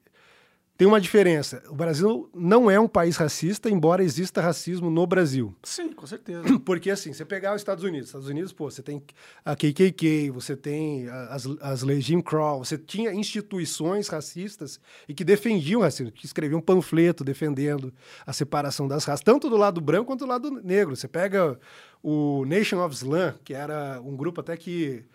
tem 0.78 0.88
uma 0.88 1.00
diferença. 1.00 1.64
O 1.70 1.76
Brasil 1.76 2.30
não 2.34 2.70
é 2.70 2.80
um 2.80 2.88
país 2.88 3.16
racista, 3.16 3.70
embora 3.70 4.04
exista 4.04 4.42
racismo 4.42 4.90
no 4.90 5.08
Brasil. 5.08 5.56
Sim, 5.64 5.94
com 5.94 6.06
certeza. 6.06 6.44
Porque 6.66 6.90
assim, 6.90 7.14
você 7.14 7.24
pegar 7.24 7.54
os 7.54 7.62
Estados 7.62 7.84
Unidos, 7.84 8.10
Estados 8.10 8.28
Unidos, 8.28 8.52
pô, 8.52 8.70
você 8.70 8.82
tem 8.82 9.02
a 9.44 9.56
KKK, 9.56 10.32
você 10.32 10.56
tem 10.56 11.08
as, 11.30 11.48
as 11.62 11.82
leis 11.82 12.04
Jim 12.04 12.22
Crow, 12.22 12.60
você 12.60 12.78
tinha 12.78 13.14
instituições 13.14 14.08
racistas 14.10 14.80
e 15.08 15.14
que 15.14 15.24
defendiam 15.24 15.80
o 15.80 15.84
racismo, 15.84 16.12
que 16.12 16.26
escreviam 16.26 16.60
panfleto 16.60 17.24
defendendo 17.24 17.94
a 18.26 18.34
separação 18.34 18.88
das 18.88 19.06
raças, 19.06 19.24
tanto 19.24 19.50
do 19.50 19.56
lado 19.56 19.80
branco 19.80 20.08
quanto 20.08 20.26
do 20.26 20.30
lado 20.30 20.52
negro. 20.52 20.96
Você 20.96 21.08
pega 21.08 21.58
o 22.04 22.46
Nation 22.46 22.84
of 22.86 22.94
Islam, 22.94 23.34
que 23.44 23.54
era 23.54 24.02
um 24.02 24.16
grupo 24.16 24.42
até 24.42 24.58
que 24.58 25.06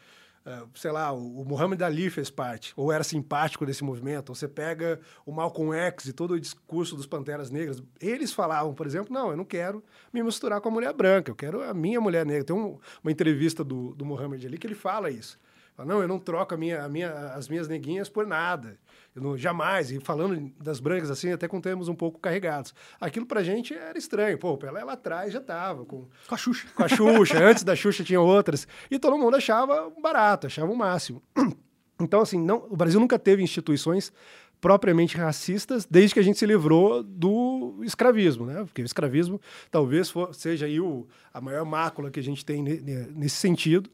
sei 0.75 0.91
lá, 0.91 1.13
o, 1.13 1.43
o 1.43 1.45
Muhammad 1.45 1.81
Ali 1.83 2.09
fez 2.09 2.31
parte, 2.31 2.73
ou 2.77 2.91
era 2.91 3.05
simpático 3.05 3.67
desse 3.67 3.85
movimento, 3.85 4.31
ou 4.31 4.35
você 4.35 4.49
pega 4.49 5.01
o 5.27 5.33
Malcolm 5.33 5.77
X 5.77 6.07
e 6.07 6.13
todo 6.13 6.33
o 6.33 6.41
discurso 6.41 6.97
dos 6.97 7.07
Panteras 7.07 7.51
Negras, 7.51 7.83
eles 8.01 8.33
falavam, 8.33 8.75
por 8.75 8.87
exemplo, 8.87 9.13
não, 9.13 9.31
eu 9.31 9.37
não 9.37 9.45
quero 9.45 9.83
me 10.13 10.23
misturar 10.23 10.61
com 10.61 10.69
a 10.69 10.73
mulher 10.73 10.93
branca, 10.93 11.31
eu 11.31 11.35
quero 11.35 11.63
a 11.63 11.75
minha 11.75 12.01
mulher 12.01 12.25
negra. 12.25 12.45
Tem 12.45 12.57
um, 12.57 12.79
uma 13.03 13.13
entrevista 13.13 13.63
do, 13.63 13.95
do 13.95 14.05
Muhammad 14.05 14.45
Ali 14.45 14.59
que 14.59 14.67
ele 14.67 14.75
fala 14.75 15.11
isso. 15.11 15.39
Fala, 15.77 15.89
não, 15.89 16.03
eu 16.03 16.09
não 16.09 16.19
troco 16.19 16.55
a 16.55 16.57
minha, 16.57 16.83
a 16.83 16.89
minha, 16.89 17.11
as 17.35 17.49
minhas 17.49 17.69
neguinhas 17.69 18.09
por 18.09 18.27
nada. 18.27 18.79
Não, 19.21 19.37
jamais. 19.37 19.91
E 19.91 20.01
falando 20.01 20.51
das 20.61 20.81
brancas 20.81 21.11
assim, 21.11 21.31
até 21.33 21.47
com 21.47 21.61
termos 21.61 21.89
um 21.89 21.95
pouco 21.95 22.19
carregados. 22.19 22.75
Aquilo 23.01 23.27
pra 23.27 23.43
gente 23.43 23.75
era 23.75 23.99
estranho. 23.99 24.39
Pô, 24.39 24.57
Pelé 24.57 24.83
lá 24.83 24.95
atrás 24.95 25.33
já 25.33 25.41
tava 25.41 25.85
com 25.85 26.07
Com 26.29 26.35
a 26.35 26.39
Xuxa. 26.39 26.69
com 26.75 26.83
a 26.85 26.89
Xuxa. 26.89 27.39
Antes 27.45 27.63
da 27.65 27.77
Xuxa 27.77 28.03
tinha 28.05 28.21
outras. 28.21 28.67
E 28.91 28.99
todo 28.99 29.19
mundo 29.19 29.37
achava 29.37 29.91
barato, 30.03 30.47
achava 30.47 30.71
o 30.73 30.77
máximo. 30.77 31.23
Então, 32.03 32.23
assim, 32.23 32.41
não, 32.43 32.67
o 32.71 32.75
Brasil 32.79 32.99
nunca 32.99 33.19
teve 33.19 33.43
instituições 33.43 34.11
propriamente 34.59 35.19
racistas 35.19 35.85
desde 35.85 36.15
que 36.15 36.21
a 36.21 36.23
gente 36.23 36.39
se 36.39 36.47
livrou 36.47 37.03
do 37.03 37.79
escravismo, 37.83 38.47
né? 38.47 38.65
Porque 38.65 38.81
o 38.81 38.87
escravismo 38.87 39.39
talvez 39.71 40.09
for, 40.11 40.35
seja 40.35 40.65
aí 40.65 40.81
o, 40.81 41.07
a 41.33 41.43
maior 41.43 41.67
mácula 41.67 42.11
que 42.11 42.19
a 42.19 42.23
gente 42.23 42.43
tem 42.43 42.63
ne- 42.63 42.81
ne- 42.81 43.07
nesse 43.15 43.37
sentido. 43.37 43.91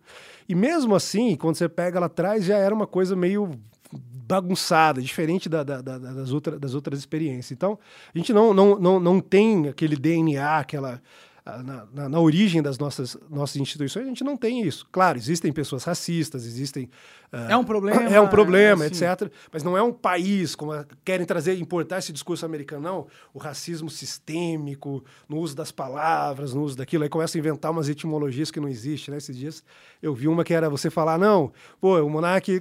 E 0.49 0.55
mesmo 0.55 0.95
assim, 0.95 1.35
quando 1.35 1.57
você 1.57 1.69
pega 1.69 1.99
lá 1.99 2.07
atrás, 2.07 2.45
já 2.45 2.57
era 2.57 2.73
uma 2.73 2.87
coisa 2.87 3.17
meio 3.17 3.51
bagunçada, 4.27 5.01
diferente 5.01 5.49
da- 5.49 5.63
da- 5.63 5.81
da- 5.81 5.99
das, 5.99 6.33
outra, 6.33 6.59
das 6.59 6.75
outras 6.75 6.99
experiências. 6.99 7.53
Então, 7.53 7.79
a 8.15 8.19
gente 8.19 8.33
não, 8.33 8.53
não, 8.53 8.79
não, 8.79 9.01
não 9.01 9.21
tem 9.21 9.69
aquele 9.69 9.97
DNA, 9.97 10.59
aquela 10.59 11.01
na, 11.65 11.87
na- 11.95 12.09
na 12.09 12.19
origem 12.21 12.61
das 12.61 12.77
nossas, 12.77 13.17
nossas 13.31 13.55
instituições, 13.55 14.05
a 14.05 14.09
gente 14.09 14.25
não 14.25 14.37
tem 14.37 14.63
isso. 14.67 14.85
Claro, 14.91 15.17
existem 15.17 15.53
pessoas 15.53 15.85
racistas, 15.85 16.45
existem. 16.45 16.91
ah, 17.33 17.47
É 17.53 17.57
um 17.57 17.63
problema, 17.63 18.03
É 18.11 18.21
um 18.21 18.27
problema, 18.27 18.85
assim. 18.85 19.05
etc. 19.05 19.31
Mas 19.53 19.63
não 19.63 19.77
é 19.77 19.83
um 19.83 19.93
país, 19.93 20.57
como 20.57 20.73
querem 21.05 21.25
trazer, 21.25 21.57
importar 21.57 21.99
esse 21.99 22.13
discurso 22.13 22.45
americano, 22.45 22.83
não. 22.83 23.07
O 23.33 23.39
racismo 23.39 23.89
sistêmico, 23.89 25.05
no 25.29 25.39
uso 25.39 25.55
das 25.55 25.71
palavras, 25.71 26.53
no 26.53 26.65
uso 26.65 26.77
daquilo. 26.77 27.05
Aí 27.05 27.09
começa 27.09 27.39
a 27.39 27.41
inventar 27.41 27.71
umas 27.71 27.89
etimologias 27.89 28.51
que 28.51 28.59
não 28.59 28.69
existem, 28.69 29.13
né? 29.13 29.19
Esses 29.19 29.37
dias 29.37 29.63
eu 30.03 30.13
vi 30.13 30.27
uma 30.27 30.43
que 30.43 30.53
era 30.53 30.69
você 30.69 30.91
falar, 30.91 31.17
não, 31.17 31.53
pô, 31.81 31.97
o 32.01 32.11
monarca. 32.11 32.61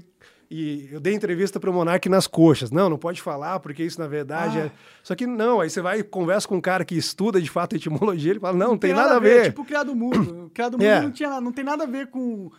E 0.49 0.87
eu 0.91 0.99
dei 0.99 1.13
entrevista 1.13 1.59
para 1.59 1.69
o 1.69 1.73
Monark 1.73 2.07
nas 2.07 2.27
coxas. 2.27 2.69
Não, 2.71 2.89
não 2.89 2.97
pode 2.97 3.21
falar, 3.21 3.59
porque 3.59 3.83
isso, 3.83 3.99
na 3.99 4.07
verdade, 4.07 4.59
Ah. 4.59 4.65
é. 4.65 4.71
Só 5.03 5.15
que 5.15 5.25
não, 5.25 5.59
aí 5.61 5.69
você 5.69 5.81
vai 5.81 5.99
e 5.99 6.03
conversa 6.03 6.47
com 6.47 6.55
um 6.57 6.61
cara 6.61 6.85
que 6.85 6.95
estuda 6.95 7.41
de 7.41 7.49
fato 7.49 7.75
etimologia, 7.75 8.31
ele 8.31 8.39
fala, 8.39 8.57
não, 8.57 8.69
não 8.69 8.77
tem, 8.77 8.93
nada, 8.93 9.15
a 9.15 9.19
ver. 9.19 9.45
Tipo, 9.45 9.65
criado 9.65 9.95
mundo. 9.95 10.51
Criado 10.53 10.73
mundo 10.73 10.83
É. 10.83 11.01
não, 11.01 11.11
tinha, 11.11 11.41
não 11.41 11.51
tem 11.51 11.63
nada 11.65 11.83
a 11.83 11.87
ver 11.87 12.07
com. 12.07 12.51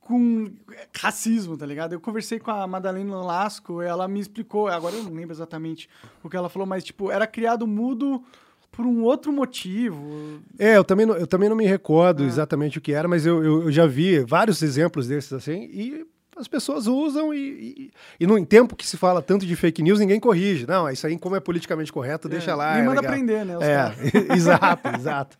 com 0.00 0.50
racismo, 0.96 1.56
tá 1.56 1.66
ligado? 1.66 1.92
Eu 1.92 2.00
conversei 2.00 2.38
com 2.38 2.50
a 2.50 2.66
Madalena 2.66 3.16
Lasco, 3.16 3.82
ela 3.82 4.06
me 4.06 4.20
explicou, 4.20 4.68
agora 4.68 4.94
eu 4.94 5.02
não 5.02 5.12
lembro 5.12 5.32
exatamente 5.34 5.88
o 6.22 6.28
que 6.30 6.36
ela 6.36 6.48
falou, 6.48 6.66
mas, 6.66 6.84
tipo, 6.84 7.10
era 7.10 7.26
criado 7.26 7.66
mudo 7.66 8.22
por 8.70 8.86
um 8.86 9.02
outro 9.02 9.32
motivo. 9.32 10.38
É, 10.58 10.76
eu 10.76 10.84
também 10.84 11.06
não, 11.06 11.16
eu 11.16 11.26
também 11.26 11.48
não 11.48 11.56
me 11.56 11.66
recordo 11.66 12.22
É. 12.22 12.26
exatamente 12.26 12.78
o 12.78 12.80
que 12.80 12.92
era, 12.92 13.08
mas 13.08 13.26
eu, 13.26 13.42
eu, 13.42 13.62
eu 13.64 13.72
já 13.72 13.84
vi 13.86 14.20
vários 14.20 14.62
exemplos 14.62 15.08
desses 15.08 15.32
assim, 15.32 15.68
e 15.72 16.06
as 16.36 16.46
pessoas 16.46 16.86
usam 16.86 17.32
e, 17.32 17.38
e, 17.38 17.90
e 18.20 18.26
no 18.26 18.44
tempo 18.44 18.76
que 18.76 18.86
se 18.86 18.96
fala 18.96 19.22
tanto 19.22 19.46
de 19.46 19.56
fake 19.56 19.82
news, 19.82 19.98
ninguém 19.98 20.20
corrige. 20.20 20.66
Não, 20.66 20.88
isso 20.90 21.06
aí, 21.06 21.18
como 21.18 21.34
é 21.34 21.40
politicamente 21.40 21.92
correto, 21.92 22.28
deixa 22.28 22.54
lá. 22.54 22.74
Me 22.74 22.80
é 22.80 22.84
manda 22.84 23.00
legal. 23.00 23.12
aprender, 23.12 23.44
né? 23.44 23.54
É, 23.60 24.34
exato, 24.36 24.88
exato. 24.96 25.38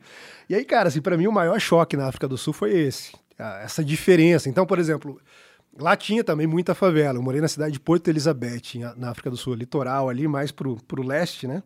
E 0.49 0.55
aí, 0.55 0.65
cara, 0.65 0.89
assim, 0.89 1.03
para 1.03 1.17
mim 1.17 1.27
o 1.27 1.33
maior 1.33 1.61
choque 1.61 1.97
na 1.97 2.07
África 2.07 2.27
do 2.27 2.39
Sul 2.39 2.53
foi 2.53 2.73
esse, 2.73 3.13
essa 3.63 3.85
diferença. 3.85 4.49
Então, 4.49 4.65
por 4.65 4.79
exemplo, 4.79 5.21
lá 5.79 5.97
tinha 5.97 6.25
também 6.25 6.47
muita 6.47 6.75
favela. 6.75 7.19
Eu 7.19 7.23
morei 7.23 7.41
na 7.41 7.49
cidade 7.49 7.73
de 7.73 7.81
Porto 7.81 8.09
Elizabeth, 8.09 8.79
na 8.97 9.11
África 9.11 9.29
do 9.29 9.37
Sul, 9.37 9.55
litoral 9.55 10.09
ali, 10.09 10.27
mais 10.27 10.51
pro, 10.51 10.77
pro 10.85 11.03
leste, 11.03 11.47
né? 11.47 11.63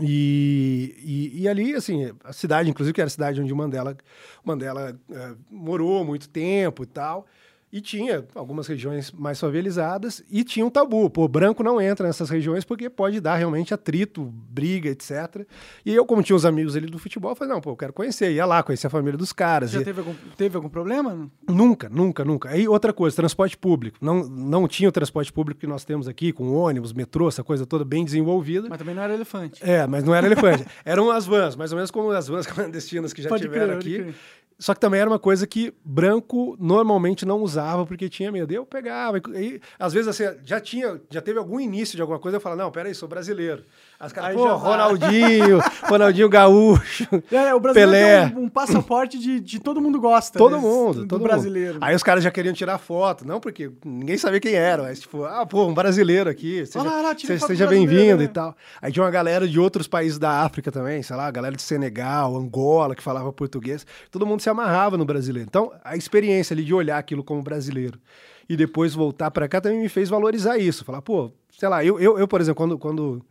E, 0.00 0.94
e, 0.98 1.42
e 1.42 1.48
ali, 1.48 1.74
assim, 1.74 2.12
a 2.22 2.32
cidade, 2.32 2.68
inclusive, 2.68 2.92
que 2.92 3.00
era 3.00 3.06
a 3.06 3.10
cidade 3.10 3.40
onde 3.40 3.52
o 3.52 3.56
Mandela, 3.56 3.96
Mandela 4.44 4.98
eh, 5.10 5.34
morou 5.50 6.04
muito 6.04 6.28
tempo 6.28 6.82
e 6.82 6.86
tal. 6.86 7.26
E 7.72 7.80
tinha 7.80 8.24
algumas 8.34 8.66
regiões 8.66 9.10
mais 9.10 9.40
favelizadas 9.40 10.22
e 10.30 10.44
tinha 10.44 10.64
um 10.64 10.70
tabu. 10.70 11.10
Pô, 11.10 11.26
branco 11.26 11.62
não 11.62 11.80
entra 11.80 12.06
nessas 12.06 12.30
regiões 12.30 12.64
porque 12.64 12.88
pode 12.88 13.20
dar 13.20 13.34
realmente 13.34 13.74
atrito, 13.74 14.24
briga, 14.24 14.88
etc. 14.88 15.44
E 15.84 15.92
eu, 15.92 16.06
como 16.06 16.22
tinha 16.22 16.36
uns 16.36 16.44
amigos 16.44 16.76
ali 16.76 16.86
do 16.86 16.98
futebol, 16.98 17.34
falei, 17.34 17.52
não, 17.52 17.60
pô, 17.60 17.70
eu 17.70 17.76
quero 17.76 17.92
conhecer. 17.92 18.30
Ia 18.32 18.46
lá, 18.46 18.62
conhecer 18.62 18.86
a 18.86 18.90
família 18.90 19.18
dos 19.18 19.32
caras. 19.32 19.72
Já 19.72 19.80
e... 19.80 19.84
teve 19.84 19.98
algum, 19.98 20.14
teve 20.36 20.56
algum 20.56 20.68
problema? 20.68 21.28
Nunca, 21.48 21.88
nunca, 21.88 22.24
nunca. 22.24 22.50
Aí 22.50 22.68
outra 22.68 22.92
coisa, 22.92 23.16
transporte 23.16 23.56
público. 23.56 23.98
Não, 24.00 24.28
não 24.28 24.68
tinha 24.68 24.88
o 24.88 24.92
transporte 24.92 25.32
público 25.32 25.60
que 25.60 25.66
nós 25.66 25.84
temos 25.84 26.06
aqui, 26.06 26.32
com 26.32 26.54
ônibus, 26.54 26.92
metrô, 26.92 27.28
essa 27.28 27.42
coisa 27.42 27.66
toda 27.66 27.84
bem 27.84 28.04
desenvolvida. 28.04 28.68
Mas 28.68 28.78
também 28.78 28.94
não 28.94 29.02
era 29.02 29.12
elefante. 29.12 29.60
É, 29.62 29.86
mas 29.86 30.04
não 30.04 30.14
era 30.14 30.26
elefante. 30.26 30.64
Eram 30.84 31.10
as 31.10 31.26
vans, 31.26 31.56
mais 31.56 31.72
ou 31.72 31.76
menos 31.76 31.90
como 31.90 32.10
as 32.12 32.28
vans 32.28 32.46
clandestinas 32.48 33.12
que 33.12 33.22
já 33.22 33.28
pode 33.28 33.42
tiveram 33.42 33.78
crer, 33.80 34.02
aqui. 34.02 34.14
Só 34.58 34.72
que 34.72 34.80
também 34.80 35.00
era 35.00 35.10
uma 35.10 35.18
coisa 35.18 35.46
que 35.46 35.74
branco 35.84 36.56
normalmente 36.58 37.26
não 37.26 37.42
usava 37.42 37.84
porque 37.84 38.08
tinha 38.08 38.32
medo. 38.32 38.52
Eu 38.52 38.64
pegava, 38.64 39.18
e 39.18 39.60
às 39.78 39.92
vezes 39.92 40.08
assim, 40.08 40.38
já 40.44 40.58
tinha, 40.60 41.00
já 41.10 41.20
teve 41.20 41.38
algum 41.38 41.60
início 41.60 41.94
de 41.94 42.00
alguma 42.02 42.18
coisa, 42.18 42.38
eu 42.38 42.40
falava, 42.40 42.62
não, 42.62 42.70
peraí, 42.70 42.94
sou 42.94 43.08
brasileiro. 43.08 43.64
As 43.98 44.12
caras, 44.12 44.36
pô, 44.36 44.54
Ronaldinho, 44.56 45.58
Ronaldinho 45.84 46.28
Gaúcho, 46.28 47.06
é, 47.32 47.54
o 47.54 47.60
brasileiro 47.60 47.90
Pelé. 47.90 48.32
Um, 48.36 48.44
um, 48.44 48.48
passaporte 48.48 49.18
de, 49.18 49.40
de 49.40 49.58
todo 49.58 49.80
mundo 49.80 49.98
gosta. 49.98 50.38
Todo 50.38 50.60
mundo, 50.60 51.00
do, 51.00 51.06
todo 51.06 51.22
brasileiro. 51.22 51.74
Mundo. 51.74 51.82
Aí 51.82 51.96
os 51.96 52.02
caras 52.02 52.22
já 52.22 52.30
queriam 52.30 52.52
tirar 52.52 52.76
foto, 52.76 53.26
não 53.26 53.40
porque 53.40 53.70
ninguém 53.82 54.18
sabia 54.18 54.38
quem 54.38 54.52
era, 54.54 54.82
mas 54.82 55.00
tipo, 55.00 55.24
ah, 55.24 55.46
pô, 55.46 55.64
um 55.64 55.72
brasileiro 55.72 56.28
aqui, 56.28 56.66
seja, 56.66 56.84
lá, 56.84 57.00
lá, 57.00 57.16
seja 57.16 57.66
bem-vindo 57.66 58.18
né? 58.18 58.24
e 58.24 58.28
tal. 58.28 58.54
Aí 58.82 58.92
tinha 58.92 59.02
uma 59.02 59.10
galera 59.10 59.48
de 59.48 59.58
outros 59.58 59.88
países 59.88 60.18
da 60.18 60.42
África 60.42 60.70
também, 60.70 61.02
sei 61.02 61.16
lá, 61.16 61.30
galera 61.30 61.56
de 61.56 61.62
Senegal, 61.62 62.36
Angola, 62.36 62.94
que 62.94 63.02
falava 63.02 63.32
português. 63.32 63.86
Todo 64.10 64.26
mundo 64.26 64.42
se 64.42 64.50
amarrava 64.50 64.98
no 64.98 65.06
brasileiro. 65.06 65.48
Então, 65.48 65.72
a 65.82 65.96
experiência 65.96 66.52
ali 66.52 66.64
de 66.64 66.74
olhar 66.74 66.98
aquilo 66.98 67.24
como 67.24 67.42
brasileiro 67.42 67.98
e 68.46 68.56
depois 68.56 68.94
voltar 68.94 69.30
para 69.30 69.48
cá 69.48 69.58
também 69.58 69.80
me 69.80 69.88
fez 69.88 70.10
valorizar 70.10 70.58
isso. 70.58 70.84
Falar, 70.84 71.00
pô, 71.00 71.32
sei 71.58 71.68
lá, 71.68 71.84
eu, 71.84 71.98
eu, 71.98 72.18
eu 72.18 72.28
por 72.28 72.42
exemplo, 72.42 72.56
quando, 72.56 72.78
quando 72.78 73.24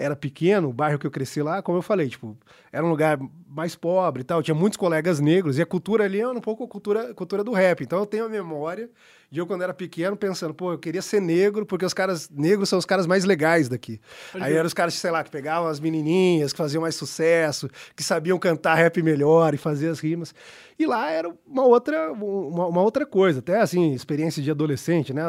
era 0.00 0.16
pequeno, 0.16 0.70
o 0.70 0.72
bairro 0.72 0.98
que 0.98 1.06
eu 1.06 1.10
cresci 1.10 1.42
lá, 1.42 1.60
como 1.60 1.76
eu 1.76 1.82
falei, 1.82 2.08
tipo, 2.08 2.36
era 2.72 2.84
um 2.84 2.88
lugar 2.88 3.18
mais 3.46 3.76
pobre 3.76 4.22
e 4.22 4.24
tal, 4.24 4.42
tinha 4.42 4.54
muitos 4.54 4.76
colegas 4.76 5.20
negros, 5.20 5.58
e 5.58 5.62
a 5.62 5.66
cultura 5.66 6.04
ali 6.04 6.20
era 6.20 6.30
um 6.30 6.40
pouco 6.40 6.64
a 6.64 6.68
cultura, 6.68 7.12
cultura 7.12 7.44
do 7.44 7.52
rap. 7.52 7.82
Então 7.82 7.98
eu 7.98 8.06
tenho 8.06 8.24
a 8.24 8.28
memória 8.28 8.88
de 9.30 9.38
eu, 9.38 9.46
quando 9.46 9.62
era 9.62 9.74
pequeno, 9.74 10.16
pensando, 10.16 10.54
pô, 10.54 10.72
eu 10.72 10.78
queria 10.78 11.02
ser 11.02 11.20
negro, 11.20 11.66
porque 11.66 11.84
os 11.84 11.92
caras 11.92 12.30
negros 12.30 12.68
são 12.68 12.78
os 12.78 12.86
caras 12.86 13.06
mais 13.06 13.24
legais 13.24 13.68
daqui. 13.68 14.00
Pode 14.32 14.44
Aí 14.44 14.54
eram 14.54 14.66
os 14.66 14.74
caras, 14.74 14.94
sei 14.94 15.10
lá, 15.10 15.22
que 15.22 15.30
pegavam 15.30 15.68
as 15.68 15.78
menininhas, 15.78 16.52
que 16.52 16.58
faziam 16.58 16.80
mais 16.80 16.94
sucesso, 16.94 17.68
que 17.94 18.02
sabiam 18.02 18.38
cantar 18.38 18.74
rap 18.74 19.02
melhor 19.02 19.52
e 19.52 19.58
fazer 19.58 19.88
as 19.88 20.00
rimas. 20.00 20.34
E 20.78 20.86
lá 20.86 21.10
era 21.10 21.30
uma 21.46 21.64
outra, 21.64 22.10
uma, 22.10 22.66
uma 22.66 22.82
outra 22.82 23.04
coisa, 23.04 23.40
até 23.40 23.60
assim, 23.60 23.92
experiência 23.92 24.42
de 24.42 24.50
adolescente, 24.50 25.12
né? 25.12 25.22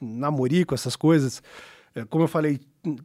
namorico, 0.00 0.74
essas 0.74 0.96
coisas. 0.96 1.42
É, 1.96 2.04
como 2.04 2.24
eu 2.24 2.28
falei, 2.28 2.60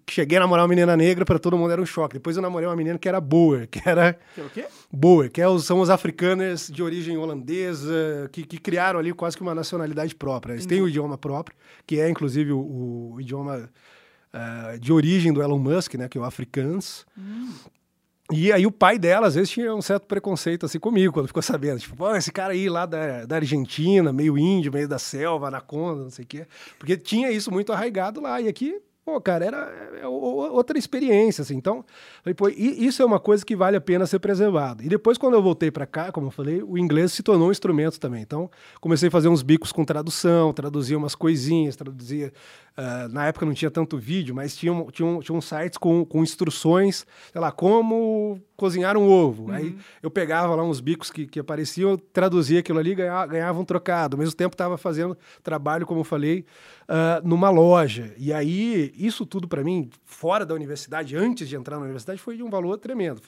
cheguei 0.09 0.37
a 0.37 0.41
namorar 0.41 0.65
uma 0.65 0.67
menina 0.67 0.97
negra, 0.97 1.23
para 1.23 1.39
todo 1.39 1.57
mundo 1.57 1.71
era 1.71 1.81
um 1.81 1.85
choque. 1.85 2.15
Depois 2.15 2.35
eu 2.35 2.41
namorei 2.41 2.67
uma 2.67 2.75
menina 2.75 2.99
que 2.99 3.07
era 3.07 3.21
boa, 3.21 3.65
que 3.65 3.81
era. 3.87 4.19
Que 4.35 4.41
é 4.41 4.43
o 4.43 4.49
quê? 4.49 4.65
Boer, 4.91 5.31
que 5.31 5.41
é 5.41 5.47
os, 5.47 5.65
são 5.65 5.79
os 5.79 5.89
africanos 5.89 6.67
de 6.67 6.83
origem 6.83 7.17
holandesa, 7.17 8.29
que, 8.33 8.43
que, 8.43 8.57
criaram 8.57 8.99
ali 8.99 9.13
quase 9.13 9.37
que 9.37 9.43
uma 9.43 9.55
nacionalidade 9.55 10.13
própria. 10.13 10.53
Eles 10.53 10.65
têm 10.65 10.81
o 10.81 10.83
um 10.83 10.87
idioma 10.89 11.17
próprio, 11.17 11.55
que 11.87 12.01
é 12.01 12.09
inclusive 12.09 12.51
o, 12.51 13.13
o 13.13 13.21
idioma 13.21 13.69
uh, 14.33 14.77
de 14.77 14.91
origem 14.91 15.31
do 15.31 15.41
Elon 15.41 15.57
Musk, 15.57 15.93
né, 15.95 16.09
que 16.09 16.17
é 16.17 16.21
o 16.21 16.25
Afrikaans. 16.25 17.05
Hum. 17.17 17.53
E 18.31 18.51
aí 18.51 18.65
o 18.65 18.71
pai 18.71 18.97
dela, 18.97 19.27
às 19.27 19.35
vezes, 19.35 19.49
tinha 19.49 19.73
um 19.75 19.81
certo 19.81 20.07
preconceito 20.07 20.65
assim 20.65 20.79
comigo, 20.79 21.13
quando 21.13 21.27
ficou 21.27 21.41
sabendo. 21.41 21.79
Tipo, 21.79 22.15
esse 22.15 22.31
cara 22.31 22.53
aí 22.53 22.69
lá 22.69 22.85
da, 22.85 23.25
da 23.25 23.35
Argentina, 23.35 24.13
meio 24.13 24.37
índio, 24.37 24.71
meio 24.71 24.87
da 24.87 24.97
selva, 24.97 25.47
anaconda, 25.47 26.03
não 26.03 26.09
sei 26.09 26.23
o 26.23 26.27
quê. 26.27 26.47
Porque 26.79 26.97
tinha 26.97 27.31
isso 27.31 27.51
muito 27.51 27.73
arraigado 27.73 28.21
lá. 28.21 28.39
E 28.39 28.47
aqui 28.47 28.81
pô, 29.11 29.19
cara, 29.19 29.45
era 29.45 29.57
é, 30.01 30.07
outra 30.07 30.77
experiência, 30.77 31.41
assim. 31.41 31.55
Então, 31.55 31.83
pô, 32.37 32.47
isso 32.49 33.01
é 33.01 33.05
uma 33.05 33.19
coisa 33.19 33.45
que 33.45 33.55
vale 33.55 33.75
a 33.75 33.81
pena 33.81 34.05
ser 34.05 34.19
preservado. 34.19 34.83
E 34.83 34.89
depois, 34.89 35.17
quando 35.17 35.33
eu 35.33 35.41
voltei 35.41 35.71
para 35.71 35.85
cá, 35.85 36.11
como 36.11 36.27
eu 36.27 36.31
falei, 36.31 36.61
o 36.61 36.77
inglês 36.77 37.11
se 37.11 37.23
tornou 37.23 37.49
um 37.49 37.51
instrumento 37.51 37.99
também. 37.99 38.21
Então, 38.21 38.49
comecei 38.79 39.09
a 39.09 39.11
fazer 39.11 39.27
uns 39.27 39.41
bicos 39.41 39.71
com 39.71 39.83
tradução, 39.83 40.53
traduzia 40.53 40.97
umas 40.97 41.15
coisinhas, 41.15 41.75
traduzia 41.75 42.31
Uh, 42.77 43.09
na 43.09 43.27
época 43.27 43.45
não 43.45 43.53
tinha 43.53 43.69
tanto 43.69 43.97
vídeo, 43.97 44.33
mas 44.33 44.55
tinha, 44.55 44.73
tinha, 44.91 45.05
um 45.05 45.41
sites 45.41 45.77
com, 45.77 46.05
com 46.05 46.23
instruções, 46.23 47.05
sei 47.31 47.41
lá, 47.41 47.51
como 47.51 48.41
cozinhar 48.55 48.95
um 48.95 49.09
ovo. 49.09 49.45
Uhum. 49.45 49.51
Aí 49.51 49.75
eu 50.01 50.09
pegava 50.09 50.55
lá 50.55 50.63
uns 50.63 50.79
bicos 50.79 51.11
que, 51.11 51.25
que 51.25 51.39
apareciam, 51.39 51.97
traduzia 51.97 52.59
aquilo 52.59 52.79
ali, 52.79 52.95
ganhava, 52.95 53.25
ganhava 53.25 53.59
um 53.59 53.65
trocado. 53.65 54.15
Ao 54.15 54.19
mesmo 54.19 54.35
tempo 54.35 54.53
estava 54.53 54.77
fazendo 54.77 55.17
trabalho, 55.43 55.85
como 55.85 56.01
eu 56.01 56.03
falei, 56.03 56.45
uh, 56.83 57.27
numa 57.27 57.49
loja. 57.49 58.13
E 58.17 58.31
aí, 58.31 58.93
isso 58.95 59.25
tudo 59.25 59.47
para 59.47 59.63
mim, 59.63 59.89
fora 60.05 60.45
da 60.45 60.53
universidade, 60.53 61.17
antes 61.17 61.49
de 61.49 61.55
entrar 61.55 61.77
na 61.77 61.83
universidade, 61.83 62.21
foi 62.21 62.37
de 62.37 62.43
um 62.43 62.49
valor 62.49 62.77
tremendo. 62.77 63.21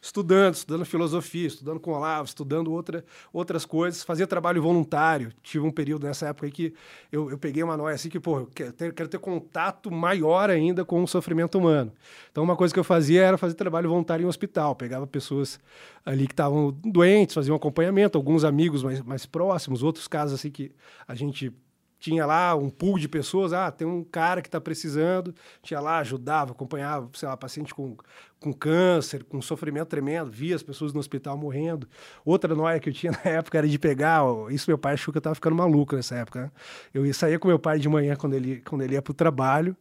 Estudando, 0.00 0.54
estudando 0.54 0.84
filosofia, 0.84 1.48
estudando 1.48 1.80
com 1.80 1.90
Olavo, 1.90 2.26
estudando 2.26 2.72
outra, 2.72 3.04
outras 3.32 3.66
coisas, 3.66 4.02
fazia 4.04 4.26
trabalho 4.26 4.62
voluntário. 4.62 5.32
Tive 5.42 5.66
um 5.66 5.72
período 5.72 6.06
nessa 6.06 6.28
época 6.28 6.46
aí 6.46 6.52
que 6.52 6.72
eu, 7.10 7.30
eu 7.30 7.38
peguei 7.38 7.62
uma 7.62 7.76
noia 7.76 7.96
assim 7.96 8.08
que, 8.08 8.20
pô, 8.20 8.40
eu 8.40 8.46
quero 8.92 9.06
quero 9.06 9.08
ter 9.08 9.18
contato 9.18 9.90
maior 9.90 10.50
ainda 10.50 10.84
com 10.84 11.02
o 11.02 11.08
sofrimento 11.08 11.58
humano. 11.58 11.92
Então, 12.30 12.42
uma 12.42 12.56
coisa 12.56 12.74
que 12.74 12.80
eu 12.80 12.84
fazia 12.84 13.22
era 13.22 13.38
fazer 13.38 13.54
trabalho 13.54 13.88
voluntário 13.88 14.22
em 14.22 14.26
um 14.26 14.28
hospital. 14.28 14.74
Pegava 14.74 15.06
pessoas 15.06 15.58
ali 16.04 16.26
que 16.26 16.32
estavam 16.32 16.76
doentes, 16.84 17.34
fazia 17.34 17.52
um 17.52 17.56
acompanhamento, 17.56 18.18
alguns 18.18 18.44
amigos 18.44 18.82
mais, 18.82 19.00
mais 19.02 19.26
próximos, 19.26 19.82
outros 19.82 20.06
casos 20.08 20.38
assim 20.38 20.50
que 20.50 20.72
a 21.06 21.14
gente 21.14 21.52
tinha 21.98 22.26
lá 22.26 22.54
um 22.54 22.68
pool 22.68 22.98
de 22.98 23.08
pessoas, 23.08 23.52
ah, 23.52 23.70
tem 23.70 23.86
um 23.86 24.04
cara 24.04 24.42
que 24.42 24.48
está 24.48 24.60
precisando, 24.60 25.34
tinha 25.62 25.80
lá, 25.80 25.98
ajudava, 25.98 26.52
acompanhava, 26.52 27.08
sei 27.14 27.28
lá, 27.28 27.36
paciente 27.36 27.74
com, 27.74 27.96
com 28.38 28.52
câncer, 28.52 29.24
com 29.24 29.40
sofrimento 29.40 29.88
tremendo, 29.88 30.30
via 30.30 30.54
as 30.54 30.62
pessoas 30.62 30.92
no 30.92 31.00
hospital 31.00 31.36
morrendo. 31.36 31.88
Outra 32.24 32.54
noia 32.54 32.78
que 32.78 32.90
eu 32.90 32.92
tinha 32.92 33.12
na 33.24 33.30
época 33.30 33.58
era 33.58 33.68
de 33.68 33.78
pegar, 33.78 34.22
isso 34.50 34.70
meu 34.70 34.78
pai 34.78 34.94
achou 34.94 35.12
que 35.12 35.18
eu 35.18 35.20
estava 35.20 35.34
ficando 35.34 35.56
maluco 35.56 35.96
nessa 35.96 36.16
época, 36.16 36.42
né? 36.42 36.50
Eu 36.92 37.12
saía 37.14 37.38
com 37.38 37.48
meu 37.48 37.58
pai 37.58 37.78
de 37.78 37.88
manhã 37.88 38.14
quando 38.16 38.34
ele, 38.34 38.60
quando 38.60 38.82
ele 38.82 38.94
ia 38.94 39.02
para 39.02 39.10
o 39.10 39.14
trabalho, 39.14 39.76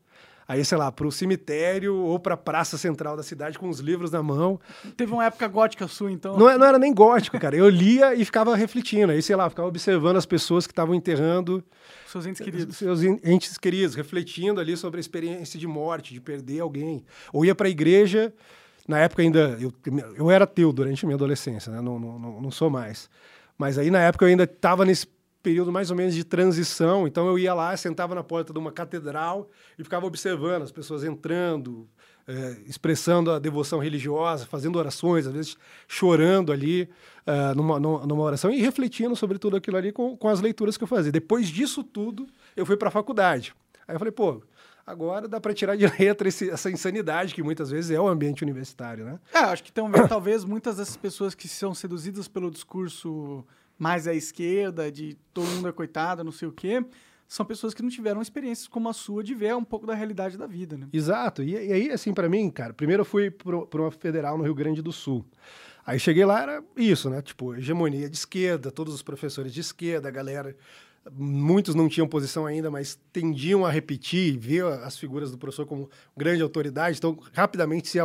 aí, 0.47 0.63
sei 0.63 0.77
lá, 0.77 0.91
para 0.91 1.07
o 1.07 1.11
cemitério 1.11 1.95
ou 1.95 2.19
para 2.19 2.35
a 2.35 2.37
praça 2.37 2.77
central 2.77 3.17
da 3.17 3.23
cidade 3.23 3.57
com 3.57 3.69
os 3.69 3.79
livros 3.79 4.11
na 4.11 4.21
mão. 4.21 4.59
Teve 4.95 5.11
uma 5.13 5.25
época 5.25 5.47
gótica 5.47 5.87
sua, 5.87 6.11
então? 6.11 6.37
Não, 6.37 6.57
não 6.57 6.65
era 6.65 6.79
nem 6.79 6.93
gótico, 6.93 7.39
cara. 7.39 7.55
Eu 7.55 7.69
lia 7.69 8.13
e 8.15 8.23
ficava 8.23 8.55
refletindo. 8.55 9.11
Aí, 9.11 9.21
sei 9.21 9.35
lá, 9.35 9.49
ficava 9.49 9.67
observando 9.67 10.17
as 10.17 10.25
pessoas 10.25 10.65
que 10.65 10.71
estavam 10.71 10.93
enterrando 10.93 11.63
seus 12.07 12.25
entes 12.25 12.41
queridos. 12.41 12.77
Seus 12.77 13.03
entes 13.03 13.57
queridos, 13.57 13.95
refletindo 13.95 14.61
ali 14.61 14.77
sobre 14.77 14.99
a 14.99 15.01
experiência 15.01 15.59
de 15.59 15.67
morte, 15.67 16.13
de 16.13 16.21
perder 16.21 16.61
alguém. 16.61 17.05
Ou 17.33 17.43
ia 17.43 17.53
para 17.53 17.67
a 17.67 17.69
igreja, 17.69 18.33
na 18.87 18.99
época 18.99 19.21
ainda. 19.21 19.57
Eu, 19.59 19.73
eu 20.15 20.31
era 20.31 20.45
ateu 20.45 20.71
durante 20.71 21.03
a 21.03 21.07
minha 21.07 21.15
adolescência, 21.15 21.71
né? 21.71 21.81
não, 21.81 21.99
não, 21.99 22.41
não 22.41 22.51
sou 22.51 22.69
mais. 22.69 23.09
Mas 23.57 23.77
aí 23.77 23.89
na 23.89 23.99
época 23.99 24.25
eu 24.25 24.29
ainda 24.29 24.43
estava 24.43 24.85
nesse 24.85 25.07
período 25.45 25.71
mais 25.71 25.91
ou 25.91 25.95
menos 25.95 26.15
de 26.15 26.23
transição, 26.23 27.05
então 27.05 27.27
eu 27.27 27.37
ia 27.37 27.53
lá, 27.53 27.77
sentava 27.77 28.15
na 28.15 28.23
porta 28.23 28.51
de 28.51 28.57
uma 28.57 28.71
catedral 28.71 29.47
e 29.77 29.83
ficava 29.83 30.07
observando 30.07 30.63
as 30.63 30.71
pessoas 30.71 31.03
entrando, 31.03 31.87
é, 32.27 32.57
expressando 32.65 33.29
a 33.29 33.37
devoção 33.37 33.77
religiosa, 33.77 34.47
fazendo 34.47 34.79
orações, 34.79 35.27
às 35.27 35.33
vezes 35.33 35.55
chorando 35.87 36.51
ali 36.51 36.89
uh, 37.27 37.55
numa, 37.55 37.79
numa 37.79 38.23
oração 38.23 38.49
e 38.49 38.59
refletindo 38.59 39.15
sobre 39.15 39.37
tudo 39.37 39.55
aquilo 39.55 39.77
ali 39.77 39.91
com, 39.91 40.17
com 40.17 40.27
as 40.27 40.41
leituras 40.41 40.77
que 40.77 40.83
eu 40.83 40.87
fazia. 40.87 41.11
Depois 41.11 41.47
disso 41.49 41.83
tudo, 41.83 42.25
eu 42.57 42.65
fui 42.65 42.75
para 42.75 42.87
a 42.87 42.91
faculdade. 42.91 43.53
Aí 43.87 43.93
eu 43.93 43.99
falei, 43.99 44.11
pô, 44.11 44.41
agora 44.83 45.27
dá 45.27 45.39
para 45.39 45.53
tirar 45.53 45.77
de 45.77 45.85
letra 45.99 46.27
esse, 46.27 46.49
essa 46.49 46.71
insanidade 46.71 47.35
que 47.35 47.43
muitas 47.43 47.69
vezes 47.69 47.91
é 47.91 47.99
o 47.99 48.07
ambiente 48.07 48.41
universitário, 48.41 49.05
né? 49.05 49.19
É, 49.31 49.37
acho 49.41 49.63
que 49.63 49.69
então, 49.69 49.91
talvez 50.09 50.43
muitas 50.43 50.77
dessas 50.77 50.97
pessoas 50.97 51.35
que 51.35 51.47
são 51.47 51.75
seduzidas 51.75 52.27
pelo 52.27 52.49
discurso 52.49 53.45
mais 53.77 54.07
à 54.07 54.13
esquerda, 54.13 54.91
de 54.91 55.17
todo 55.33 55.47
mundo 55.47 55.67
é 55.67 55.71
coitado, 55.71 56.23
não 56.23 56.31
sei 56.31 56.47
o 56.47 56.51
quê, 56.51 56.83
são 57.27 57.45
pessoas 57.45 57.73
que 57.73 57.81
não 57.81 57.89
tiveram 57.89 58.21
experiências 58.21 58.67
como 58.67 58.87
a 58.87 58.93
sua 58.93 59.23
de 59.23 59.33
ver 59.33 59.55
um 59.55 59.63
pouco 59.63 59.85
da 59.85 59.93
realidade 59.93 60.37
da 60.37 60.45
vida, 60.45 60.77
né? 60.77 60.87
Exato. 60.93 61.41
E, 61.41 61.51
e 61.51 61.73
aí, 61.73 61.91
assim, 61.91 62.13
para 62.13 62.29
mim, 62.29 62.49
cara, 62.49 62.73
primeiro 62.73 63.01
eu 63.01 63.05
fui 63.05 63.31
para 63.31 63.81
uma 63.81 63.91
federal 63.91 64.37
no 64.37 64.43
Rio 64.43 64.55
Grande 64.55 64.81
do 64.81 64.91
Sul. 64.91 65.25
Aí 65.85 65.99
cheguei 65.99 66.25
lá, 66.25 66.41
era 66.41 66.63
isso, 66.75 67.09
né? 67.09 67.21
Tipo, 67.21 67.55
hegemonia 67.55 68.09
de 68.09 68.15
esquerda, 68.15 68.71
todos 68.71 68.93
os 68.93 69.03
professores 69.03 69.53
de 69.53 69.61
esquerda, 69.61 70.07
a 70.07 70.11
galera 70.11 70.55
muitos 71.11 71.75
não 71.75 71.87
tinham 71.87 72.07
posição 72.07 72.45
ainda, 72.45 72.71
mas 72.71 72.97
tendiam 73.13 73.65
a 73.65 73.69
repetir 73.69 74.33
e 74.33 74.37
ver 74.37 74.65
as 74.65 74.97
figuras 74.97 75.31
do 75.31 75.37
professor 75.37 75.65
como 75.65 75.89
grande 76.17 76.41
autoridade, 76.41 76.97
então 76.97 77.17
rapidamente 77.33 77.87
se, 77.87 77.99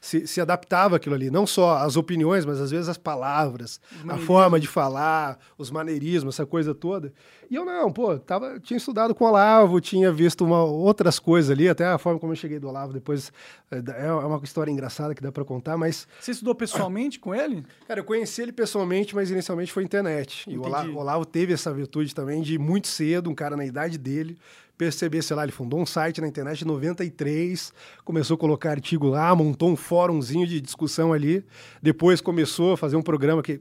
se, 0.00 0.26
se 0.26 0.40
adaptava 0.40 0.96
aquilo 0.96 1.14
ali, 1.14 1.30
não 1.30 1.46
só 1.46 1.78
as 1.78 1.96
opiniões, 1.96 2.44
mas 2.44 2.60
às 2.60 2.70
vezes 2.70 2.88
as 2.88 2.98
palavras, 2.98 3.80
a 4.08 4.18
forma 4.18 4.58
de 4.58 4.66
falar, 4.66 5.38
os 5.56 5.70
maneirismos, 5.70 6.34
essa 6.34 6.46
coisa 6.46 6.74
toda. 6.74 7.12
E 7.50 7.56
eu 7.56 7.64
não, 7.64 7.90
pô, 7.90 8.16
tava, 8.16 8.60
tinha 8.60 8.76
estudado 8.76 9.12
com 9.12 9.24
o 9.24 9.26
Olavo, 9.26 9.80
tinha 9.80 10.12
visto 10.12 10.44
uma, 10.44 10.62
outras 10.62 11.18
coisas 11.18 11.50
ali, 11.50 11.68
até 11.68 11.84
a 11.84 11.98
forma 11.98 12.20
como 12.20 12.30
eu 12.30 12.36
cheguei 12.36 12.60
do 12.60 12.68
Olavo 12.68 12.92
depois 12.92 13.32
é, 13.68 14.06
é 14.06 14.12
uma 14.12 14.40
história 14.44 14.70
engraçada 14.70 15.16
que 15.16 15.20
dá 15.22 15.32
para 15.32 15.44
contar, 15.44 15.76
mas... 15.76 16.06
Você 16.20 16.30
estudou 16.30 16.54
pessoalmente 16.54 17.18
com 17.18 17.34
ele? 17.34 17.66
Cara, 17.88 17.98
eu 17.98 18.04
conheci 18.04 18.40
ele 18.40 18.52
pessoalmente, 18.52 19.16
mas 19.16 19.32
inicialmente 19.32 19.72
foi 19.72 19.82
internet. 19.82 20.48
E 20.48 20.56
o 20.56 20.62
Olavo, 20.62 20.92
o 20.92 20.98
Olavo 20.98 21.24
teve 21.24 21.52
essa 21.52 21.74
virtude 21.74 22.14
também 22.14 22.40
de 22.40 22.56
muito 22.56 22.86
cedo, 22.86 23.28
um 23.28 23.34
cara 23.34 23.56
na 23.56 23.66
idade 23.66 23.98
dele, 23.98 24.38
perceber, 24.80 25.20
sei 25.20 25.36
lá, 25.36 25.42
ele 25.42 25.52
fundou 25.52 25.78
um 25.78 25.84
site 25.84 26.22
na 26.22 26.26
internet 26.26 26.62
em 26.62 26.64
93, 26.64 27.70
começou 28.02 28.34
a 28.34 28.38
colocar 28.38 28.70
artigo 28.70 29.08
lá, 29.08 29.34
montou 29.34 29.68
um 29.68 29.76
fórumzinho 29.76 30.46
de 30.46 30.58
discussão 30.58 31.12
ali, 31.12 31.44
depois 31.82 32.22
começou 32.22 32.72
a 32.72 32.76
fazer 32.78 32.96
um 32.96 33.02
programa 33.02 33.42
que 33.42 33.60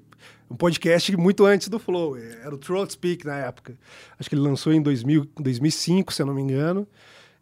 um 0.49 0.55
podcast 0.55 1.17
muito 1.17 1.45
antes 1.45 1.67
do 1.67 1.77
Flow, 1.77 2.15
era 2.15 2.55
o 2.55 2.57
Throat 2.57 2.93
Speak 2.93 3.25
na 3.25 3.35
época. 3.35 3.77
Acho 4.17 4.29
que 4.29 4.35
ele 4.35 4.41
lançou 4.41 4.71
em 4.71 4.81
2000, 4.81 5.27
2005, 5.37 6.13
se 6.13 6.21
eu 6.21 6.25
não 6.25 6.33
me 6.33 6.41
engano. 6.41 6.87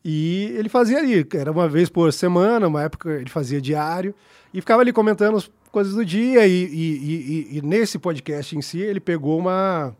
E 0.03 0.55
ele 0.57 0.69
fazia 0.69 0.97
ali, 0.97 1.23
era 1.35 1.51
uma 1.51 1.69
vez 1.69 1.87
por 1.87 2.11
semana, 2.11 2.67
uma 2.67 2.81
época 2.81 3.11
ele 3.11 3.29
fazia 3.29 3.61
diário, 3.61 4.15
e 4.51 4.59
ficava 4.59 4.81
ali 4.81 4.91
comentando 4.91 5.37
as 5.37 5.51
coisas 5.71 5.93
do 5.93 6.03
dia. 6.03 6.47
E, 6.47 6.65
e, 6.65 7.47
e, 7.53 7.57
e 7.57 7.61
nesse 7.61 7.99
podcast 7.99 8.57
em 8.57 8.61
si, 8.63 8.79
ele 8.79 8.99
pegou 8.99 9.37
uma, 9.37 9.95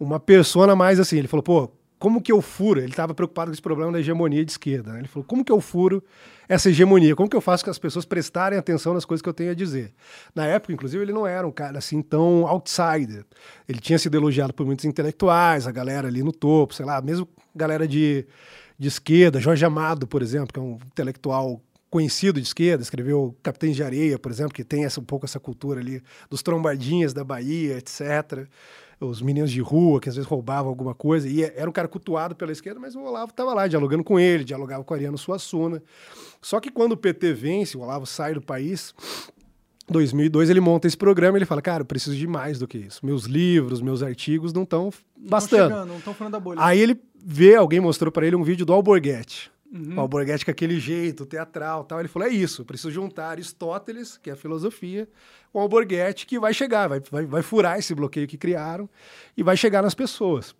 uma 0.00 0.18
persona 0.18 0.74
mais 0.74 0.98
assim. 0.98 1.18
Ele 1.18 1.28
falou, 1.28 1.44
pô, 1.44 1.70
como 2.00 2.22
que 2.22 2.32
eu 2.32 2.40
furo? 2.40 2.80
Ele 2.80 2.88
estava 2.88 3.12
preocupado 3.12 3.50
com 3.50 3.52
esse 3.52 3.60
problema 3.60 3.92
da 3.92 4.00
hegemonia 4.00 4.42
de 4.42 4.50
esquerda. 4.50 4.94
Né? 4.94 5.00
Ele 5.00 5.08
falou, 5.08 5.22
como 5.22 5.44
que 5.44 5.52
eu 5.52 5.60
furo 5.60 6.02
essa 6.48 6.70
hegemonia? 6.70 7.14
Como 7.14 7.28
que 7.28 7.36
eu 7.36 7.42
faço 7.42 7.62
que 7.62 7.68
as 7.68 7.78
pessoas 7.78 8.06
prestarem 8.06 8.58
atenção 8.58 8.94
nas 8.94 9.04
coisas 9.04 9.20
que 9.20 9.28
eu 9.28 9.34
tenho 9.34 9.50
a 9.50 9.54
dizer? 9.54 9.92
Na 10.34 10.46
época, 10.46 10.72
inclusive, 10.72 11.04
ele 11.04 11.12
não 11.12 11.26
era 11.26 11.46
um 11.46 11.52
cara 11.52 11.76
assim 11.76 12.00
tão 12.00 12.46
outsider. 12.46 13.26
Ele 13.68 13.80
tinha 13.80 13.98
sido 13.98 14.16
elogiado 14.16 14.54
por 14.54 14.64
muitos 14.64 14.86
intelectuais, 14.86 15.66
a 15.66 15.70
galera 15.70 16.08
ali 16.08 16.22
no 16.22 16.32
topo, 16.32 16.72
sei 16.72 16.86
lá, 16.86 17.02
mesmo 17.02 17.28
galera 17.54 17.86
de, 17.86 18.26
de 18.78 18.88
esquerda, 18.88 19.38
Jorge 19.38 19.62
Amado, 19.66 20.06
por 20.06 20.22
exemplo, 20.22 20.54
que 20.54 20.58
é 20.58 20.62
um 20.62 20.78
intelectual 20.86 21.60
conhecido 21.90 22.40
de 22.40 22.46
esquerda, 22.46 22.82
escreveu 22.82 23.36
Capitães 23.42 23.76
de 23.76 23.82
Areia, 23.82 24.18
por 24.18 24.32
exemplo, 24.32 24.54
que 24.54 24.64
tem 24.64 24.86
essa, 24.86 25.00
um 25.00 25.04
pouco 25.04 25.26
essa 25.26 25.40
cultura 25.40 25.80
ali 25.80 26.02
dos 26.30 26.42
trombadinhas 26.42 27.12
da 27.12 27.24
Bahia, 27.24 27.76
etc 27.76 28.48
os 29.00 29.22
meninos 29.22 29.50
de 29.50 29.60
rua 29.60 30.00
que 30.00 30.08
às 30.08 30.16
vezes 30.16 30.28
roubavam 30.28 30.68
alguma 30.68 30.94
coisa, 30.94 31.28
e 31.28 31.42
era 31.42 31.68
um 31.68 31.72
cara 31.72 31.88
cultuado 31.88 32.36
pela 32.36 32.52
esquerda, 32.52 32.78
mas 32.78 32.94
o 32.94 33.00
Olavo 33.00 33.30
estava 33.30 33.54
lá 33.54 33.66
dialogando 33.66 34.04
com 34.04 34.20
ele, 34.20 34.44
dialogava 34.44 34.84
com 34.84 34.92
o 34.92 34.96
Ariano 34.96 35.16
Suassuna. 35.16 35.82
Só 36.42 36.60
que 36.60 36.70
quando 36.70 36.92
o 36.92 36.96
PT 36.96 37.32
vence, 37.32 37.76
o 37.76 37.80
Olavo 37.80 38.06
sai 38.06 38.34
do 38.34 38.42
país, 38.42 38.94
2002 39.88 40.50
ele 40.50 40.60
monta 40.60 40.86
esse 40.86 40.96
programa 40.96 41.36
ele 41.36 41.44
fala, 41.44 41.60
cara, 41.60 41.82
eu 41.82 41.86
preciso 41.86 42.16
de 42.16 42.26
mais 42.26 42.58
do 42.58 42.68
que 42.68 42.78
isso. 42.78 43.04
Meus 43.04 43.24
livros, 43.24 43.80
meus 43.80 44.02
artigos 44.02 44.52
não 44.52 44.62
estão 44.62 44.92
bastando. 45.16 45.86
Não 45.86 45.98
estão 45.98 46.14
falando 46.14 46.32
da 46.34 46.40
bolha. 46.40 46.58
Aí 46.62 46.78
ele 46.78 47.00
vê, 47.16 47.56
alguém 47.56 47.80
mostrou 47.80 48.12
para 48.12 48.26
ele 48.26 48.36
um 48.36 48.42
vídeo 48.42 48.64
do 48.64 48.72
Alborguete. 48.72 49.50
Uhum. 49.72 49.96
O 49.96 50.00
Alborguete 50.00 50.44
com 50.44 50.50
aquele 50.50 50.78
jeito 50.80 51.24
teatral 51.24 51.84
tal. 51.84 52.00
Ele 52.00 52.08
falou, 52.08 52.28
é 52.28 52.32
isso, 52.32 52.64
preciso 52.64 52.90
juntar 52.90 53.30
Aristóteles, 53.30 54.18
que 54.18 54.30
é 54.30 54.32
a 54.32 54.36
filosofia, 54.36 55.08
com 55.52 55.58
o 55.58 55.62
Alborguete, 55.62 56.26
que 56.26 56.38
vai 56.38 56.54
chegar, 56.54 56.88
vai, 56.88 57.00
vai, 57.10 57.26
vai 57.26 57.42
furar 57.42 57.78
esse 57.78 57.94
bloqueio 57.94 58.26
que 58.26 58.38
criaram 58.38 58.88
e 59.36 59.42
vai 59.42 59.56
chegar 59.56 59.82
nas 59.82 59.94
pessoas. 59.94 60.54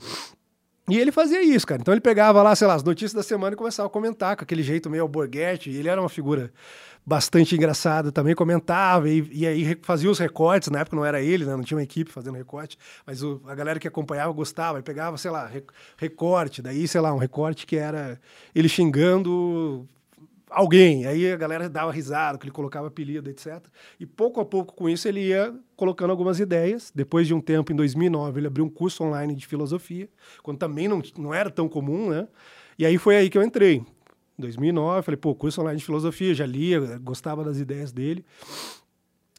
E 0.88 0.98
ele 0.98 1.12
fazia 1.12 1.40
isso, 1.40 1.64
cara. 1.64 1.80
Então 1.80 1.94
ele 1.94 2.00
pegava 2.00 2.42
lá, 2.42 2.54
sei 2.56 2.66
lá, 2.66 2.74
as 2.74 2.82
notícias 2.82 3.12
da 3.12 3.22
semana 3.22 3.54
e 3.54 3.56
começava 3.56 3.86
a 3.86 3.90
comentar 3.90 4.36
com 4.36 4.42
aquele 4.42 4.62
jeito 4.62 4.90
meio 4.90 5.04
alborguete. 5.04 5.70
Ele 5.70 5.88
era 5.88 6.00
uma 6.00 6.08
figura 6.08 6.52
bastante 7.06 7.54
engraçada, 7.54 8.10
também 8.10 8.34
comentava 8.34 9.08
e, 9.08 9.28
e, 9.32 9.46
aí 9.46 9.78
fazia 9.82 10.10
os 10.10 10.18
recortes. 10.18 10.68
Na 10.68 10.80
época 10.80 10.96
não 10.96 11.04
era 11.04 11.22
ele, 11.22 11.44
né? 11.44 11.54
não 11.54 11.62
tinha 11.62 11.78
uma 11.78 11.82
equipe 11.82 12.10
fazendo 12.10 12.36
recorte, 12.36 12.76
mas 13.06 13.22
o, 13.22 13.40
a 13.46 13.54
galera 13.54 13.78
que 13.78 13.86
acompanhava 13.86 14.32
gostava 14.32 14.80
e 14.80 14.82
pegava, 14.82 15.16
sei 15.16 15.30
lá, 15.30 15.48
recorte. 15.96 16.60
Daí, 16.60 16.88
sei 16.88 17.00
lá, 17.00 17.14
um 17.14 17.18
recorte 17.18 17.66
que 17.66 17.76
era 17.76 18.20
ele 18.52 18.68
xingando 18.68 19.88
alguém. 20.51 21.06
Aí 21.06 21.32
a 21.32 21.36
galera 21.36 21.68
dava 21.68 21.93
risada, 21.93 22.39
que 22.39 22.44
ele 22.44 22.52
colocava 22.52 22.89
apelido, 22.89 23.31
etc. 23.31 23.64
E 23.98 24.06
pouco 24.06 24.40
a 24.40 24.44
pouco 24.44 24.74
com 24.74 24.89
isso 24.89 25.09
ele 25.09 25.28
ia 25.28 25.55
colocando 25.77 26.10
algumas 26.10 26.40
ideias. 26.40 26.93
Depois 26.94 27.27
de 27.27 27.35
um 27.35 27.40
tempo, 27.40 27.72
em 27.72 27.77
2009, 27.77 28.40
ele 28.40 28.47
abriu 28.47 28.64
um 28.64 28.68
curso 28.68 29.05
online 29.05 29.35
de 29.35 29.47
filosofia, 29.47 30.09
quando 30.43 30.59
também 30.59 30.89
não, 30.89 31.02
não 31.16 31.32
era 31.32 31.51
tão 31.51 31.68
comum, 31.68 32.10
né? 32.10 32.28
E 32.78 32.85
aí 32.85 32.98
foi 32.98 33.16
aí 33.16 33.31
que 33.31 33.39
eu 33.39 33.43
entrei. 33.43 33.85
Em 34.39 34.40
2009, 34.40 35.02
falei, 35.02 35.18
pô, 35.18 35.35
curso 35.35 35.60
online 35.60 35.78
de 35.78 35.85
filosofia, 35.85 36.35
já 36.35 36.47
lia, 36.47 36.98
gostava 36.98 37.44
das 37.44 37.59
ideias 37.59 37.93
dele. 37.93 38.24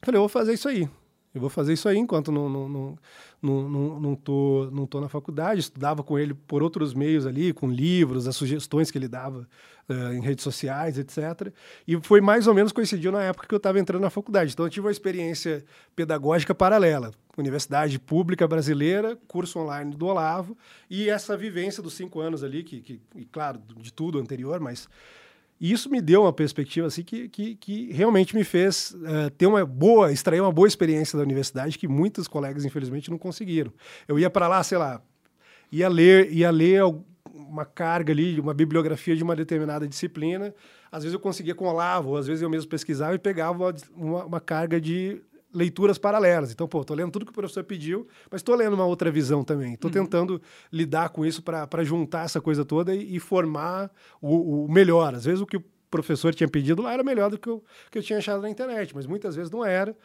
Falei, 0.04 0.20
vou 0.20 0.30
fazer 0.30 0.54
isso 0.54 0.68
aí. 0.68 0.88
Eu 1.34 1.40
vou 1.40 1.50
fazer 1.50 1.74
isso 1.74 1.88
aí 1.88 1.98
enquanto 1.98 2.32
não, 2.32 2.50
não, 2.50 2.68
não, 2.68 2.98
não, 3.42 3.70
não, 3.70 4.00
não, 4.00 4.16
tô, 4.16 4.70
não 4.72 4.86
tô 4.86 5.00
na 5.00 5.08
faculdade. 5.08 5.62
Estudava 5.62 6.04
com 6.04 6.20
ele 6.20 6.34
por 6.34 6.62
outros 6.62 6.94
meios 6.94 7.26
ali, 7.26 7.54
com 7.54 7.70
livros, 7.70 8.28
as 8.28 8.36
sugestões 8.36 8.92
que 8.92 8.98
ele 8.98 9.08
dava 9.08 9.48
uh, 9.88 10.14
em 10.14 10.22
redes 10.22 10.44
sociais, 10.44 10.98
etc. 10.98 11.54
E 11.88 11.98
foi 12.02 12.20
mais 12.20 12.48
ou 12.48 12.54
menos 12.54 12.74
coincidiu 12.74 13.14
na 13.14 13.24
época 13.24 13.48
que 13.48 13.54
eu 13.54 13.58
estava 13.58 13.80
entrando 13.80 14.02
na 14.02 14.10
faculdade. 14.10 14.52
Então 14.52 14.66
eu 14.66 14.70
tive 14.70 14.86
uma 14.86 14.92
experiência 14.92 15.64
pedagógica 15.96 16.54
paralela. 16.54 17.14
Universidade 17.38 17.98
Pública 17.98 18.46
Brasileira, 18.46 19.18
curso 19.26 19.58
online 19.60 19.96
do 19.96 20.06
Olavo, 20.06 20.58
e 20.90 21.10
essa 21.10 21.38
vivência 21.38 21.82
dos 21.82 21.94
cinco 21.94 22.20
anos 22.20 22.44
ali, 22.44 22.62
que, 22.62 22.82
que 22.82 23.02
e 23.16 23.24
claro, 23.24 23.62
de 23.78 23.94
tudo 23.94 24.20
anterior, 24.20 24.60
mas 24.60 24.90
e 25.62 25.72
isso 25.72 25.92
me 25.92 26.02
deu 26.02 26.24
uma 26.24 26.34
perspectiva 26.34 26.88
assim 26.88 27.04
que, 27.04 27.30
que, 27.30 27.56
que 27.56 27.92
realmente 27.94 28.36
me 28.36 28.44
fez 28.44 28.96
uh, 28.96 29.30
ter 29.38 29.46
uma 29.46 29.64
boa, 29.64 30.12
extrair 30.12 30.42
uma 30.42 30.52
boa 30.52 30.68
experiência 30.68 31.16
da 31.16 31.22
universidade 31.24 31.78
que 31.78 31.88
muitos 31.88 32.28
colegas 32.28 32.66
infelizmente 32.66 33.12
não 33.12 33.18
conseguiram. 33.20 33.72
Eu 34.08 34.18
ia 34.18 34.28
para 34.28 34.48
lá, 34.48 34.64
sei 34.64 34.80
lá, 34.80 35.00
ia 35.72 35.88
ler, 35.88 36.34
ia 36.34 36.50
ler 36.50 36.82
uma 37.32 37.64
carga 37.64 38.12
ali, 38.12 38.40
uma 38.40 38.56
bibliografia 38.56 39.16
de 39.16 39.22
uma 39.22 39.36
determinada 39.36 39.88
disciplina. 39.88 40.52
Às 40.92 41.04
vezes 41.04 41.14
eu 41.14 41.20
conseguia 41.20 41.54
com 41.54 41.66
o 41.66 41.70
Olavo, 41.70 42.18
às 42.18 42.26
vezes 42.26 42.42
eu 42.42 42.50
mesmo 42.50 42.68
pesquisava 42.68 43.14
e 43.14 43.20
pegava 43.20 43.72
uma, 43.96 44.26
uma 44.26 44.40
carga 44.40 44.82
de 44.82 45.22
leituras 45.54 45.98
paralelas. 45.98 46.52
Então, 46.52 46.68
pô, 46.68 46.84
tô 46.84 46.94
lendo 46.94 47.12
tudo 47.12 47.26
que 47.26 47.32
o 47.32 47.36
professor 47.36 47.64
pediu, 47.64 48.08
mas 48.30 48.40
estou 48.40 48.56
lendo 48.56 48.74
uma 48.74 48.86
outra 48.86 49.12
visão 49.12 49.44
também. 49.44 49.74
Estou 49.74 49.90
uhum. 49.90 49.94
tentando 49.94 50.42
lidar 50.72 51.10
com 51.10 51.26
isso 51.26 51.42
para 51.42 51.84
juntar 51.84 52.26
essa 52.26 52.42
coisa 52.42 52.64
toda 52.64 52.96
e, 52.96 53.16
e 53.16 53.20
formar 53.20 53.92
o, 54.22 54.66
o, 54.66 54.72
melhor. 54.72 55.14
Às 55.14 55.26
vezes 55.26 55.42
o 55.42 55.46
que 55.46 55.58
o 55.58 55.64
professor 55.90 56.34
tinha 56.34 56.48
pedido 56.48 56.82
lá 56.82 56.94
era 56.94 57.04
melhor 57.04 57.30
do 57.30 57.38
que 57.38 57.50
eu, 57.50 57.64
que 57.90 57.98
eu 57.98 58.04
tinha 58.04 58.20
achado 58.20 58.42
na 58.42 58.50
internet, 58.50 58.96
mas 58.96 59.06
muitas 59.06 59.36
vezes 59.36 59.52
não 59.52 59.66
era. 59.66 59.96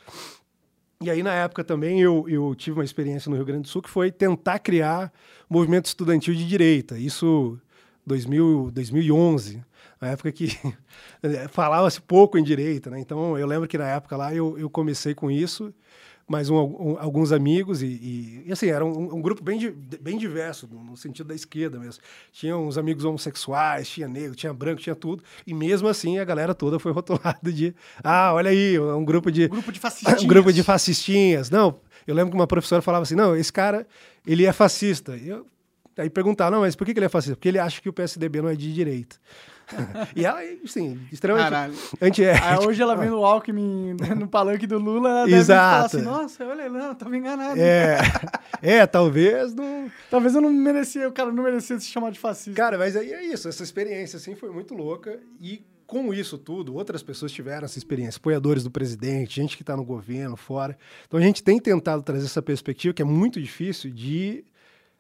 E 1.01 1.10
aí, 1.10 1.23
na 1.23 1.35
época 1.35 1.62
também, 1.62 2.01
eu, 2.01 2.27
eu 2.27 2.55
tive 2.55 2.78
uma 2.78 2.85
experiência 2.85 3.28
no 3.28 3.36
Rio 3.36 3.44
Grande 3.44 3.62
do 3.62 3.68
Sul 3.68 3.82
que 3.82 3.90
foi 3.90 4.10
tentar 4.10 4.59
criar 4.59 5.12
movimento 5.48 5.86
estudantil 5.86 6.35
de 6.35 6.47
direita. 6.47 6.98
Isso 6.98 7.60
2000, 8.06 8.70
2011 8.73 9.62
na 10.01 10.09
época 10.09 10.31
que 10.32 10.48
falava-se 11.51 12.01
pouco 12.01 12.39
em 12.39 12.43
direita, 12.43 12.90
né? 12.90 13.01
Então 13.01 13.39
eu 13.39 13.47
lembro 13.47 13.68
que 13.68 13.78
na 13.78 13.89
época 13.89 14.16
lá 14.16 14.35
eu, 14.35 14.59
eu 14.59 14.68
comecei 14.68 15.14
com 15.14 15.31
isso, 15.31 15.73
mais 16.28 16.51
um, 16.51 16.56
um, 16.56 16.97
alguns 16.98 17.31
amigos 17.31 17.82
e, 17.82 17.86
e, 17.86 18.43
e 18.47 18.52
assim 18.52 18.66
era 18.66 18.85
um, 18.85 19.14
um, 19.14 19.23
grupo 19.23 19.43
bem, 19.44 19.59
bem 20.01 20.18
diverso 20.18 20.66
no, 20.66 20.97
sentido 20.97 21.28
da 21.28 21.35
esquerda 21.35 21.78
mesmo. 21.78 22.02
Tinha 22.32 22.56
uns 22.56 22.77
amigos 22.77 23.05
homossexuais, 23.05 23.89
tinha 23.89 24.09
negro, 24.09 24.35
tinha 24.35 24.52
branco, 24.52 24.81
tinha 24.81 24.97
tudo 24.97 25.23
e 25.47 25.55
mesmo 25.55 25.86
assim 25.86 26.18
a 26.18 26.24
galera 26.24 26.55
toda 26.55 26.78
foi 26.78 26.90
rotulada 26.93 27.52
de 27.52 27.74
ah 28.02 28.32
olha 28.35 28.51
aí 28.51 28.78
um 28.78 29.05
grupo 29.05 29.31
de 29.31 29.44
um 29.44 29.48
grupo 29.51 29.70
de 29.70 29.78
fascistinhas. 29.81 30.23
um 30.23 30.27
grupo 30.27 30.52
de 30.52 30.62
fascistinhas. 30.62 31.48
Não, 31.48 31.78
eu 32.06 32.14
lembro 32.14 32.32
que 32.32 32.36
uma 32.36 32.47
professora 32.47 32.82
falava 32.82 33.05
assim 33.05 33.14
não 33.14 33.36
esse 33.36 33.52
cara 33.52 33.86
ele 34.27 34.44
é 34.44 34.52
fascista. 34.52 35.16
E 35.16 35.28
eu, 35.28 35.47
aí 35.97 36.10
perguntar 36.10 36.51
não 36.51 36.60
mas 36.60 36.74
por 36.74 36.85
que 36.85 36.90
ele 36.90 37.05
é 37.05 37.09
fascista? 37.09 37.36
Porque 37.36 37.48
ele 37.48 37.60
acha 37.60 37.81
que 37.81 37.89
o 37.89 37.93
PSDB 37.93 38.43
não 38.43 38.48
é 38.48 38.56
de 38.56 38.73
direita 38.74 39.16
e 40.14 40.24
ela, 40.24 40.40
assim, 40.64 41.01
extremamente 41.12 41.51
Caralho. 41.51 41.74
antiética. 42.01 42.48
Aí 42.48 42.66
hoje 42.66 42.82
ela 42.82 42.94
vendo 42.94 43.18
o 43.18 43.24
Alckmin 43.26 43.97
no 44.16 44.28
palanque 44.28 44.66
do 44.66 44.78
Lula, 44.78 45.09
ela 45.09 45.24
deve 45.24 45.36
Exato. 45.36 45.70
falar 45.70 45.86
assim, 45.86 46.02
nossa, 46.02 46.44
olha, 46.44 46.68
não, 46.68 46.94
tava 46.94 47.16
enganado. 47.16 47.60
É, 47.60 47.98
é 48.62 48.86
talvez 48.86 49.55
não... 49.55 49.90
Talvez 50.10 50.34
eu 50.34 50.40
não 50.40 50.52
merecia, 50.52 51.09
o 51.09 51.12
cara 51.12 51.32
não 51.32 51.43
merecia 51.43 51.78
se 51.78 51.86
chamar 51.86 52.10
de 52.10 52.18
fascista. 52.18 52.52
Cara, 52.52 52.78
mas 52.78 52.97
aí 52.97 53.12
é 53.12 53.24
isso, 53.24 53.48
essa 53.48 53.62
experiência, 53.62 54.16
assim, 54.16 54.34
foi 54.34 54.51
muito 54.51 54.74
louca 54.74 55.18
e 55.40 55.64
com 55.86 56.12
isso 56.12 56.36
tudo, 56.36 56.74
outras 56.74 57.02
pessoas 57.02 57.30
tiveram 57.30 57.64
essa 57.64 57.78
experiência, 57.78 58.18
apoiadores 58.18 58.64
do 58.64 58.70
presidente, 58.70 59.36
gente 59.36 59.56
que 59.56 59.62
está 59.62 59.76
no 59.76 59.84
governo, 59.84 60.36
fora. 60.36 60.76
Então 61.06 61.18
a 61.18 61.22
gente 61.22 61.43
tem 61.43 61.60
tentado 61.60 62.02
trazer 62.02 62.26
essa 62.26 62.43
perspectiva, 62.43 62.93
que 62.93 63.02
é 63.02 63.05
muito 63.05 63.40
difícil, 63.40 63.90
de 63.90 64.44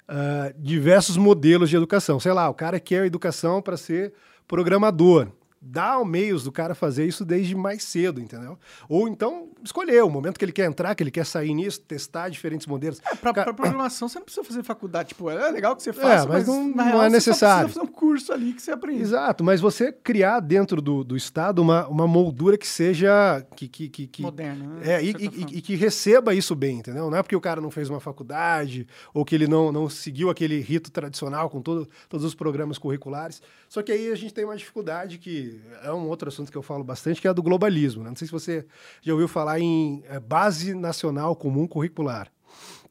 uh, 0.08 0.54
diversos 0.58 1.16
modelos 1.16 1.68
de 1.68 1.76
educação. 1.76 2.20
Sei 2.20 2.32
lá, 2.32 2.48
o 2.48 2.54
cara 2.54 2.78
quer 2.78 3.04
educação 3.04 3.60
para 3.60 3.76
ser 3.76 4.12
programador 4.46 5.28
dá 5.66 6.02
meios 6.04 6.44
do 6.44 6.52
cara 6.52 6.74
fazer 6.74 7.06
isso 7.06 7.24
desde 7.24 7.54
mais 7.54 7.82
cedo, 7.84 8.20
entendeu? 8.20 8.58
Ou 8.88 9.08
então 9.08 9.48
escolher 9.62 10.02
o 10.02 10.10
momento 10.10 10.38
que 10.38 10.44
ele 10.44 10.52
quer 10.52 10.66
entrar, 10.66 10.94
que 10.94 11.02
ele 11.02 11.10
quer 11.10 11.26
sair 11.26 11.54
nisso, 11.54 11.80
testar 11.80 12.28
diferentes 12.28 12.66
modelos. 12.66 13.00
É, 13.04 13.14
pra, 13.14 13.32
cara... 13.32 13.52
pra 13.52 13.54
programação 13.54 14.08
você 14.08 14.18
não 14.18 14.24
precisa 14.24 14.44
fazer 14.44 14.62
faculdade, 14.62 15.10
tipo, 15.10 15.30
é 15.30 15.50
legal 15.50 15.74
que 15.74 15.82
você 15.82 15.92
faça, 15.92 16.24
é, 16.24 16.28
mas, 16.28 16.28
mas 16.28 16.46
não, 16.46 16.68
não 16.68 17.02
é 17.02 17.10
necessário. 17.10 17.68
Você 17.68 17.74
só 17.74 17.80
fazer 17.80 17.90
um 17.90 17.92
curso 17.92 18.32
ali 18.32 18.52
que 18.52 18.62
você 18.62 18.70
aprende. 18.70 19.02
Exato, 19.02 19.42
mas 19.42 19.60
você 19.60 19.92
criar 19.92 20.40
dentro 20.40 20.80
do, 20.80 21.02
do 21.02 21.16
Estado 21.16 21.60
uma, 21.60 21.86
uma 21.88 22.06
moldura 22.06 22.56
que 22.56 22.66
seja... 22.66 23.44
Que, 23.56 23.68
que, 23.68 23.88
que, 23.88 24.06
que 24.06 24.22
Moderna, 24.22 24.66
né? 24.66 24.80
É, 24.94 25.02
e, 25.02 25.10
e, 25.10 25.58
e, 25.58 25.62
que 25.62 25.74
receba 25.74 26.34
isso 26.34 26.54
bem, 26.54 26.78
entendeu? 26.78 27.10
Não 27.10 27.18
é 27.18 27.22
porque 27.22 27.36
o 27.36 27.40
cara 27.40 27.60
não 27.60 27.70
fez 27.70 27.88
uma 27.88 28.00
faculdade 28.00 28.86
ou 29.12 29.24
que 29.24 29.34
ele 29.34 29.46
não, 29.46 29.72
não 29.72 29.88
seguiu 29.88 30.30
aquele 30.30 30.60
rito 30.60 30.90
tradicional 30.90 31.48
com 31.50 31.60
todo, 31.60 31.88
todos 32.08 32.24
os 32.24 32.34
programas 32.34 32.78
curriculares. 32.78 33.42
Só 33.68 33.82
que 33.82 33.92
aí 33.92 34.10
a 34.10 34.14
gente 34.14 34.32
tem 34.32 34.44
uma 34.44 34.56
dificuldade 34.56 35.18
que 35.18 35.55
é 35.82 35.92
um 35.92 36.08
outro 36.08 36.28
assunto 36.28 36.50
que 36.50 36.58
eu 36.58 36.62
falo 36.62 36.84
bastante, 36.84 37.20
que 37.20 37.26
é 37.26 37.30
a 37.30 37.32
do 37.32 37.42
globalismo. 37.42 38.02
Né? 38.02 38.10
Não 38.10 38.16
sei 38.16 38.26
se 38.26 38.32
você 38.32 38.66
já 39.02 39.12
ouviu 39.12 39.28
falar 39.28 39.60
em 39.60 40.02
é, 40.08 40.18
Base 40.18 40.74
Nacional 40.74 41.34
Comum 41.36 41.66
Curricular. 41.66 42.30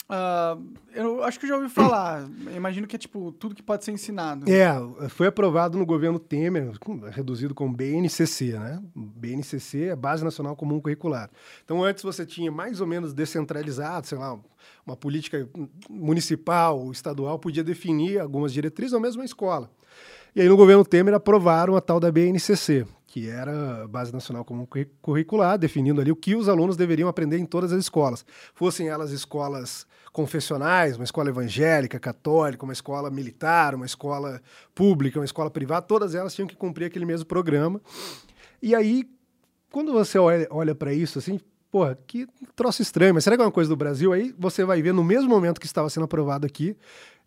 Uh, 0.08 0.72
eu 0.94 1.24
acho 1.24 1.40
que 1.40 1.48
já 1.48 1.56
ouvi 1.56 1.68
falar. 1.68 2.30
Imagino 2.56 2.86
que 2.86 2.96
é 2.96 3.00
tipo 3.00 3.32
tudo 3.32 3.56
que 3.56 3.64
pode 3.64 3.84
ser 3.84 3.92
ensinado. 3.92 4.46
É, 4.48 5.10
foi 5.10 5.26
aprovado 5.26 5.80
no 5.80 5.86
governo 5.86 6.20
Temer, 6.20 6.72
reduzido 7.10 7.56
com 7.56 7.74
BNCC, 7.74 8.54
né? 8.54 8.80
BNCC 8.96 9.86
é 9.86 9.96
Base 9.96 10.24
Nacional 10.24 10.56
Comum 10.56 10.80
Curricular. 10.80 11.30
Então 11.64 11.84
antes 11.84 12.04
você 12.04 12.24
tinha 12.24 12.52
mais 12.52 12.82
ou 12.82 12.86
menos 12.86 13.16
descentralizado, 13.16 14.06
sei 14.06 14.20
lá, 14.20 14.40
uma 14.86 14.96
política 14.96 15.50
municipal, 15.90 16.92
estadual 16.92 17.40
podia 17.40 17.64
definir 17.64 18.20
algumas 18.20 18.54
diretrizes 18.54 18.94
ou 18.94 19.00
mesmo 19.00 19.24
a 19.24 19.26
escola. 19.26 19.72
E 20.36 20.42
aí 20.42 20.50
no 20.50 20.58
governo 20.58 20.84
Temer 20.84 21.14
aprovaram 21.14 21.78
a 21.78 21.82
tal 21.82 21.98
da 21.98 22.12
BNCC, 22.12 22.86
que 23.08 23.30
era 23.30 23.84
a 23.84 23.88
Base 23.88 24.12
Nacional 24.12 24.44
Comum 24.44 24.68
Curricular, 25.02 25.58
definindo 25.58 26.02
ali 26.02 26.12
o 26.12 26.16
que 26.16 26.36
os 26.36 26.50
alunos 26.50 26.76
deveriam 26.76 27.08
aprender 27.08 27.38
em 27.38 27.46
todas 27.46 27.72
as 27.72 27.80
escolas. 27.80 28.26
Fossem 28.54 28.90
elas 28.90 29.12
escolas 29.12 29.88
confessionais, 30.12 30.98
uma 30.98 31.06
escola 31.06 31.30
evangélica, 31.30 31.98
católica, 32.02 32.66
uma 32.66 32.74
escola 32.74 33.10
militar, 33.10 33.76
uma 33.76 33.86
escola 33.86 34.42
pública, 34.74 35.20
uma 35.20 35.26
escola 35.26 35.50
privada, 35.50 35.86
todas 35.86 36.14
elas 36.14 36.36
tinham 36.36 36.50
que 36.50 36.56
cumprir 36.58 36.88
aquele 36.88 37.06
mesmo 37.06 37.26
programa. 37.26 37.80
E 38.62 38.76
aí, 38.76 39.10
quando 39.72 39.94
você 39.94 40.20
olha, 40.20 40.50
olha 40.52 40.76
para 40.76 40.94
isso, 40.94 41.18
assim, 41.18 41.40
porra, 41.72 41.98
que 42.06 42.28
troço 42.58 42.82
estranho, 42.82 43.14
mas 43.14 43.24
será 43.24 43.38
que 43.38 43.42
é 43.42 43.46
uma 43.46 43.52
coisa 43.52 43.70
do 43.70 43.76
Brasil? 43.78 44.12
Aí 44.12 44.36
você 44.38 44.66
vai 44.66 44.82
ver 44.82 44.94
no 44.94 45.04
mesmo 45.04 45.30
momento 45.30 45.62
que 45.62 45.66
estava 45.66 45.90
sendo 45.90 46.04
aprovado 46.04 46.46
aqui, 46.46 46.76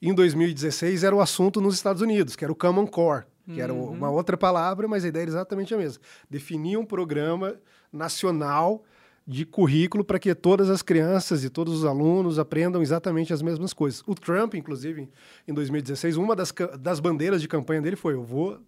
em 0.00 0.14
2016, 0.14 1.04
era 1.04 1.14
o 1.14 1.20
assunto 1.20 1.60
nos 1.60 1.74
Estados 1.74 2.02
Unidos, 2.02 2.36
que 2.36 2.44
era 2.44 2.52
o 2.52 2.56
Common 2.56 2.86
Core 2.86 3.24
que 3.54 3.60
era 3.60 3.72
uhum. 3.72 3.92
uma 3.92 4.10
outra 4.10 4.36
palavra, 4.36 4.86
mas 4.86 5.04
a 5.04 5.08
ideia 5.08 5.22
era 5.22 5.30
exatamente 5.30 5.74
a 5.74 5.78
mesma. 5.78 6.02
Definir 6.28 6.76
um 6.76 6.84
programa 6.84 7.56
nacional 7.92 8.84
de 9.26 9.44
currículo 9.44 10.04
para 10.04 10.18
que 10.18 10.34
todas 10.34 10.70
as 10.70 10.82
crianças 10.82 11.44
e 11.44 11.50
todos 11.50 11.74
os 11.74 11.84
alunos 11.84 12.38
aprendam 12.38 12.82
exatamente 12.82 13.32
as 13.32 13.42
mesmas 13.42 13.72
coisas. 13.72 14.02
O 14.06 14.14
Trump, 14.14 14.54
inclusive, 14.54 15.08
em 15.46 15.52
2016, 15.52 16.16
uma 16.16 16.36
das, 16.36 16.52
das 16.78 17.00
bandeiras 17.00 17.40
de 17.40 17.48
campanha 17.48 17.80
dele 17.80 17.96
foi: 17.96 18.14
eu 18.14 18.22
vou 18.22 18.58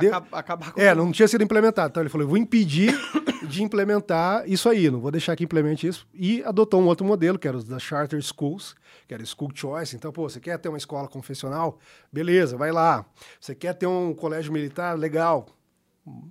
de... 0.00 0.08
acabar 0.08 0.72
com 0.72 0.80
É, 0.80 0.94
não 0.94 1.12
tinha 1.12 1.28
sido 1.28 1.42
implementado. 1.42 1.88
Então 1.88 2.02
ele 2.02 2.10
falou: 2.10 2.24
eu 2.24 2.28
vou 2.28 2.38
impedir 2.38 2.94
de 3.48 3.62
implementar 3.62 4.48
isso 4.48 4.68
aí, 4.68 4.90
não 4.90 5.00
vou 5.00 5.10
deixar 5.10 5.36
que 5.36 5.44
implemente 5.44 5.86
isso. 5.86 6.06
E 6.14 6.42
adotou 6.44 6.80
um 6.80 6.86
outro 6.86 7.06
modelo, 7.06 7.38
que 7.38 7.46
era 7.46 7.56
os 7.56 7.64
da 7.64 7.78
Charter 7.78 8.20
Schools, 8.22 8.74
que 9.06 9.14
era 9.14 9.24
School 9.24 9.50
Choice. 9.54 9.96
Então, 9.96 10.12
pô, 10.12 10.28
você 10.28 10.40
quer 10.40 10.58
ter 10.58 10.68
uma 10.68 10.78
escola 10.78 11.08
confessional? 11.08 11.78
Beleza, 12.12 12.56
vai 12.56 12.72
lá. 12.72 13.04
Você 13.40 13.54
quer 13.54 13.74
ter 13.74 13.86
um 13.86 14.14
colégio 14.14 14.52
militar? 14.52 14.98
Legal. 14.98 15.46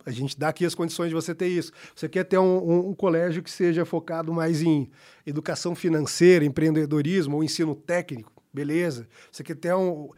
A 0.06 0.12
gente 0.12 0.40
dá 0.40 0.50
aqui 0.50 0.66
as 0.66 0.74
condições 0.74 1.10
de 1.10 1.16
você 1.16 1.36
ter 1.36 1.48
isso. 1.48 1.72
Você 1.94 2.08
quer 2.08 2.24
ter 2.24 2.38
um, 2.38 2.58
um, 2.58 2.90
um 2.90 2.94
colégio 2.94 3.44
que 3.44 3.52
seja 3.52 3.84
focado 3.84 4.32
mais 4.32 4.62
em 4.62 4.90
educação 5.26 5.76
financeira, 5.76 6.46
empreendedorismo 6.46 7.36
ou 7.36 7.44
ensino 7.44 7.76
técnico? 7.76 8.32
Beleza. 8.54 9.06
Você 9.30 9.44
quer 9.44 9.56
ter 9.56 9.76
um 9.76 10.10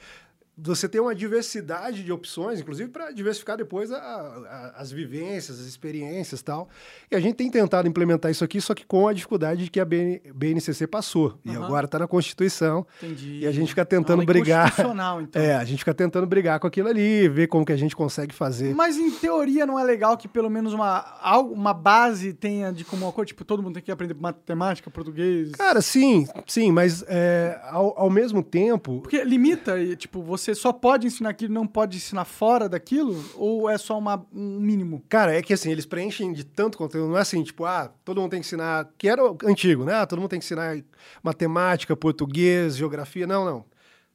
você 0.59 0.89
tem 0.89 0.99
uma 0.99 1.13
diversidade 1.13 2.03
de 2.03 2.11
opções, 2.11 2.59
inclusive 2.59 2.89
para 2.89 3.11
diversificar 3.11 3.57
depois 3.57 3.91
a, 3.91 3.97
a, 3.97 4.73
as 4.77 4.91
vivências, 4.91 5.59
as 5.59 5.67
experiências 5.67 6.41
tal. 6.41 6.67
E 7.11 7.15
a 7.15 7.19
gente 7.19 7.35
tem 7.35 7.51
tentado 7.51 7.87
implementar 7.87 8.31
isso 8.31 8.43
aqui, 8.43 8.59
só 8.59 8.73
que 8.73 8.83
com 8.85 9.07
a 9.07 9.13
dificuldade 9.13 9.69
que 9.69 9.79
a 9.79 9.85
BN, 9.85 10.19
BNCC 10.33 10.87
passou. 10.87 11.37
Uhum. 11.45 11.53
E 11.53 11.55
agora 11.55 11.85
está 11.85 11.99
na 11.99 12.07
Constituição. 12.07 12.87
Entendi. 13.03 13.39
E 13.41 13.47
a 13.47 13.51
gente 13.51 13.69
fica 13.69 13.85
tentando 13.85 14.25
brigar. 14.25 14.73
Então. 15.21 15.41
É, 15.41 15.55
a 15.55 15.63
gente 15.63 15.79
fica 15.79 15.93
tentando 15.93 16.25
brigar 16.25 16.59
com 16.59 16.67
aquilo 16.67 16.87
ali, 16.87 17.29
ver 17.29 17.47
como 17.47 17.65
que 17.65 17.71
a 17.71 17.77
gente 17.77 17.95
consegue 17.95 18.33
fazer. 18.33 18.73
Mas 18.73 18.97
em 18.97 19.11
teoria 19.11 19.65
não 19.65 19.77
é 19.77 19.83
legal 19.83 20.17
que 20.17 20.27
pelo 20.27 20.49
menos 20.49 20.73
uma, 20.73 21.39
uma 21.41 21.73
base 21.73 22.33
tenha 22.33 22.71
de 22.71 22.83
como 22.83 23.05
uma 23.05 23.11
coisa, 23.11 23.27
tipo, 23.27 23.45
todo 23.45 23.61
mundo 23.61 23.75
tem 23.75 23.83
que 23.83 23.91
aprender 23.91 24.15
matemática, 24.15 24.89
português. 24.89 25.51
Cara, 25.51 25.81
sim, 25.81 26.27
sim, 26.47 26.71
mas 26.71 27.03
é, 27.07 27.59
ao, 27.63 27.99
ao 27.99 28.09
mesmo 28.09 28.41
tempo. 28.41 29.01
Porque 29.01 29.23
limita, 29.23 29.73
tipo, 29.95 30.21
você 30.21 30.46
você 30.47 30.55
só 30.55 30.71
pode 30.71 31.07
ensinar 31.07 31.31
aquilo 31.31 31.53
não 31.53 31.67
pode 31.67 31.97
ensinar 31.97 32.23
fora 32.23 32.69
daquilo? 32.69 33.21
Ou 33.35 33.69
é 33.69 33.77
só 33.77 33.97
uma, 33.97 34.25
um 34.33 34.59
mínimo? 34.61 35.03
Cara, 35.09 35.35
é 35.35 35.41
que 35.41 35.53
assim, 35.53 35.69
eles 35.69 35.85
preenchem 35.85 36.31
de 36.31 36.45
tanto 36.45 36.77
conteúdo. 36.77 37.09
Não 37.09 37.17
é 37.17 37.21
assim, 37.21 37.43
tipo, 37.43 37.65
ah, 37.65 37.91
todo 38.05 38.21
mundo 38.21 38.31
tem 38.31 38.39
que 38.39 38.47
ensinar. 38.47 38.89
Que 38.97 39.09
era 39.09 39.21
antigo, 39.43 39.83
né? 39.83 39.95
Ah, 39.95 40.05
todo 40.05 40.19
mundo 40.19 40.29
tem 40.29 40.39
que 40.39 40.45
ensinar 40.45 40.81
matemática, 41.21 41.97
português, 41.97 42.77
geografia. 42.77 43.27
Não, 43.27 43.43
não. 43.43 43.65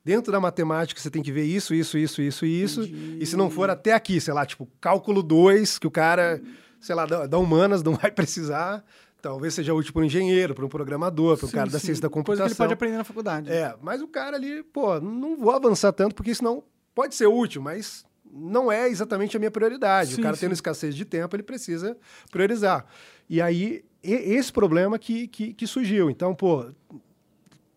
Dentro 0.03 0.33
da 0.33 0.41
matemática, 0.41 0.99
você 0.99 1.11
tem 1.11 1.23
que 1.23 1.31
ver 1.31 1.45
isso, 1.45 1.75
isso, 1.75 1.99
isso, 1.99 2.23
isso 2.23 2.47
e 2.47 2.63
isso. 2.63 2.83
E 2.83 3.27
se 3.27 3.37
não 3.37 3.51
for 3.51 3.69
até 3.69 3.93
aqui, 3.93 4.19
sei 4.19 4.33
lá, 4.33 4.47
tipo, 4.47 4.67
cálculo 4.81 5.23
2, 5.23 5.79
que 5.79 5.87
o 5.87 5.91
cara, 5.91 6.41
sei 6.81 6.95
lá, 6.95 7.05
da, 7.05 7.27
da 7.27 7.39
humanas 7.39 7.83
não 7.83 7.95
vai 7.95 8.11
precisar. 8.11 8.83
Talvez 9.23 9.55
seja 9.55 9.73
útil 9.73 9.93
para 9.93 10.03
um 10.03 10.05
engenheiro, 10.05 10.53
para 10.53 10.67
um 10.67 10.69
programador, 10.69 11.39
para 11.39 11.47
o 11.47 11.51
cara 11.51 11.67
sim. 11.67 11.73
da 11.73 11.79
ciência 11.79 12.03
da 12.03 12.11
computação. 12.11 12.43
Coisa 12.45 12.55
que 12.55 12.61
ele 12.61 12.69
pode 12.69 12.75
aprender 12.75 12.97
na 12.97 13.05
faculdade. 13.05 13.53
É, 13.53 13.73
mas 13.81 14.03
o 14.03 14.09
cara 14.09 14.37
ali, 14.37 14.65
pô, 14.65 15.01
não 15.01 15.37
vou 15.37 15.53
avançar 15.53 15.93
tanto, 15.93 16.13
porque 16.13 16.35
senão 16.35 16.65
pode 16.93 17.15
ser 17.15 17.29
útil, 17.29 17.63
mas 17.63 18.05
não 18.33 18.71
é 18.71 18.89
exatamente 18.89 19.37
a 19.37 19.39
minha 19.39 19.51
prioridade. 19.51 20.15
Sim, 20.15 20.21
o 20.21 20.25
cara 20.25 20.35
sim. 20.35 20.41
tendo 20.41 20.53
escassez 20.55 20.97
de 20.97 21.05
tempo, 21.05 21.37
ele 21.37 21.45
precisa 21.45 21.97
priorizar. 22.33 22.85
E 23.31 23.41
aí, 23.41 23.85
esse 24.03 24.53
problema 24.53 24.99
que, 24.99 25.29
que, 25.29 25.55
que 25.55 25.69
surgiu. 25.69 26.11
Então, 26.11 26.35
pô, 26.35 26.67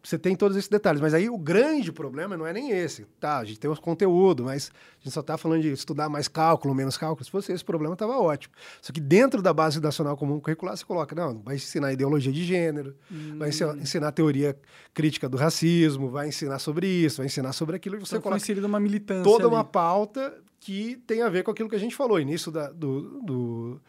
você 0.05 0.19
tem 0.19 0.35
todos 0.35 0.55
esses 0.55 0.69
detalhes. 0.69 1.01
Mas 1.01 1.13
aí 1.13 1.29
o 1.29 1.37
grande 1.37 1.91
problema 1.91 2.37
não 2.37 2.45
é 2.45 2.53
nem 2.53 2.69
esse. 2.69 3.05
Tá, 3.19 3.39
a 3.39 3.45
gente 3.45 3.59
tem 3.59 3.69
os 3.69 3.79
conteúdo, 3.79 4.43
mas 4.43 4.71
a 5.01 5.03
gente 5.03 5.13
só 5.13 5.21
está 5.21 5.37
falando 5.37 5.63
de 5.63 5.71
estudar 5.71 6.09
mais 6.09 6.27
cálculo, 6.27 6.75
menos 6.75 6.95
cálculo. 6.97 7.25
Se 7.25 7.31
fosse 7.31 7.51
esse 7.51 7.65
problema, 7.65 7.93
estava 7.93 8.17
ótimo. 8.17 8.53
Só 8.81 8.93
que 8.93 9.01
dentro 9.01 9.41
da 9.41 9.51
base 9.51 9.81
nacional 9.81 10.15
comum 10.15 10.39
curricular, 10.39 10.77
você 10.77 10.85
coloca, 10.85 11.15
não, 11.15 11.39
vai 11.39 11.55
ensinar 11.55 11.91
ideologia 11.91 12.31
de 12.31 12.43
gênero, 12.43 12.95
hum. 13.11 13.37
vai 13.39 13.49
ensinar 13.49 14.11
teoria 14.11 14.57
crítica 14.93 15.27
do 15.27 15.37
racismo, 15.37 16.09
vai 16.09 16.27
ensinar 16.27 16.59
sobre 16.59 16.87
isso, 16.87 17.17
vai 17.17 17.25
ensinar 17.25 17.53
sobre 17.53 17.75
aquilo. 17.75 17.95
E 17.95 17.99
você 17.99 18.17
então, 18.17 18.31
coloca 18.31 18.67
uma 18.67 18.79
militância 18.79 19.23
toda 19.23 19.45
ali. 19.45 19.53
uma 19.53 19.63
pauta 19.63 20.33
que 20.59 21.01
tem 21.07 21.21
a 21.21 21.29
ver 21.29 21.43
com 21.43 21.51
aquilo 21.51 21.69
que 21.69 21.75
a 21.75 21.79
gente 21.79 21.95
falou, 21.95 22.19
início 22.19 22.51
da, 22.51 22.71
do, 22.71 23.21
do 23.21 23.81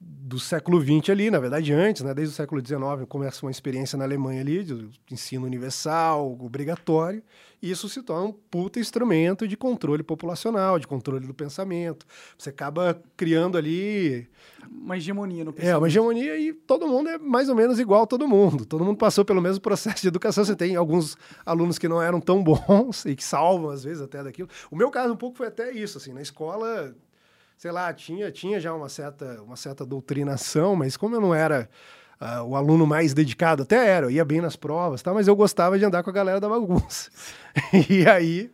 do 0.00 0.38
século 0.40 0.80
XX 0.80 1.10
ali, 1.10 1.30
na 1.30 1.38
verdade 1.38 1.72
antes, 1.72 2.02
né, 2.02 2.14
desde 2.14 2.32
o 2.32 2.36
século 2.36 2.64
XIX 2.64 3.06
começa 3.06 3.44
uma 3.44 3.50
experiência 3.50 3.98
na 3.98 4.04
Alemanha 4.04 4.40
ali 4.40 4.64
de 4.64 4.88
ensino 5.10 5.44
universal, 5.44 6.38
obrigatório, 6.40 7.22
e 7.60 7.70
isso 7.70 7.86
se 7.88 8.02
torna 8.02 8.28
um 8.28 8.32
puta 8.32 8.80
instrumento 8.80 9.46
de 9.46 9.56
controle 9.56 10.02
populacional, 10.02 10.78
de 10.78 10.86
controle 10.86 11.26
do 11.26 11.34
pensamento. 11.34 12.06
Você 12.38 12.48
acaba 12.48 13.02
criando 13.14 13.58
ali 13.58 14.26
uma 14.70 14.96
hegemonia 14.96 15.44
no 15.44 15.52
pensamento. 15.52 15.74
É, 15.74 15.76
uma 15.76 15.88
hegemonia 15.88 16.38
e 16.38 16.54
todo 16.54 16.88
mundo 16.88 17.10
é 17.10 17.18
mais 17.18 17.50
ou 17.50 17.54
menos 17.54 17.78
igual 17.78 18.04
a 18.04 18.06
todo 18.06 18.26
mundo. 18.26 18.64
Todo 18.64 18.82
mundo 18.82 18.96
passou 18.96 19.26
pelo 19.26 19.42
mesmo 19.42 19.60
processo 19.60 20.00
de 20.00 20.08
educação. 20.08 20.42
Você 20.42 20.56
tem 20.56 20.76
alguns 20.76 21.18
alunos 21.44 21.76
que 21.76 21.88
não 21.88 22.00
eram 22.00 22.18
tão 22.18 22.40
bons 22.44 23.04
e 23.04 23.14
que 23.14 23.24
salvam 23.24 23.68
às 23.68 23.84
vezes 23.84 24.00
até 24.00 24.22
daquilo. 24.22 24.48
O 24.70 24.76
meu 24.76 24.90
caso 24.90 25.12
um 25.12 25.16
pouco 25.16 25.36
foi 25.36 25.48
até 25.48 25.70
isso, 25.70 25.98
assim, 25.98 26.14
na 26.14 26.22
escola 26.22 26.94
sei 27.60 27.70
lá, 27.70 27.92
tinha, 27.92 28.32
tinha 28.32 28.58
já 28.58 28.72
uma 28.72 28.88
certa, 28.88 29.42
uma 29.42 29.54
certa 29.54 29.84
doutrinação, 29.84 30.74
mas 30.74 30.96
como 30.96 31.16
eu 31.16 31.20
não 31.20 31.34
era 31.34 31.68
uh, 32.18 32.42
o 32.44 32.56
aluno 32.56 32.86
mais 32.86 33.12
dedicado, 33.12 33.64
até 33.64 33.86
era, 33.86 34.06
eu 34.06 34.10
ia 34.10 34.24
bem 34.24 34.40
nas 34.40 34.56
provas, 34.56 35.02
tá? 35.02 35.12
mas 35.12 35.28
eu 35.28 35.36
gostava 35.36 35.78
de 35.78 35.84
andar 35.84 36.02
com 36.02 36.08
a 36.08 36.12
galera 36.12 36.40
da 36.40 36.48
bagunça. 36.48 37.10
e 37.90 38.08
aí 38.08 38.50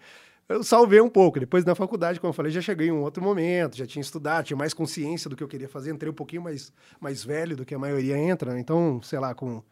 eu 0.49 0.65
salvei 0.65 1.01
um 1.01 1.09
pouco. 1.09 1.39
Depois 1.39 1.65
na 1.65 1.77
faculdade, 1.77 2.19
como 2.19 2.31
eu 2.31 2.35
falei, 2.35 2.51
já 2.51 2.61
cheguei 2.61 2.89
em 2.89 2.91
um 2.91 3.03
outro 3.03 3.23
momento, 3.23 3.77
já 3.77 3.87
tinha 3.87 4.03
estudado, 4.03 4.47
tinha 4.47 4.57
mais 4.57 4.75
consciência 4.75 5.31
do 5.31 5.37
que 5.37 5.43
eu 5.45 5.49
queria 5.49 5.69
fazer, 5.69 5.93
entrei 5.93 6.11
um 6.11 6.15
pouquinho 6.15 6.43
mais, 6.43 6.73
mais 6.99 7.23
velho 7.23 7.55
do 7.55 7.65
que 7.65 7.77
a 7.77 7.79
maioria 7.79 8.19
entra, 8.19 8.55
né? 8.55 8.59
então, 8.59 9.01
sei 9.05 9.21
lá, 9.21 9.37
com 9.37 9.63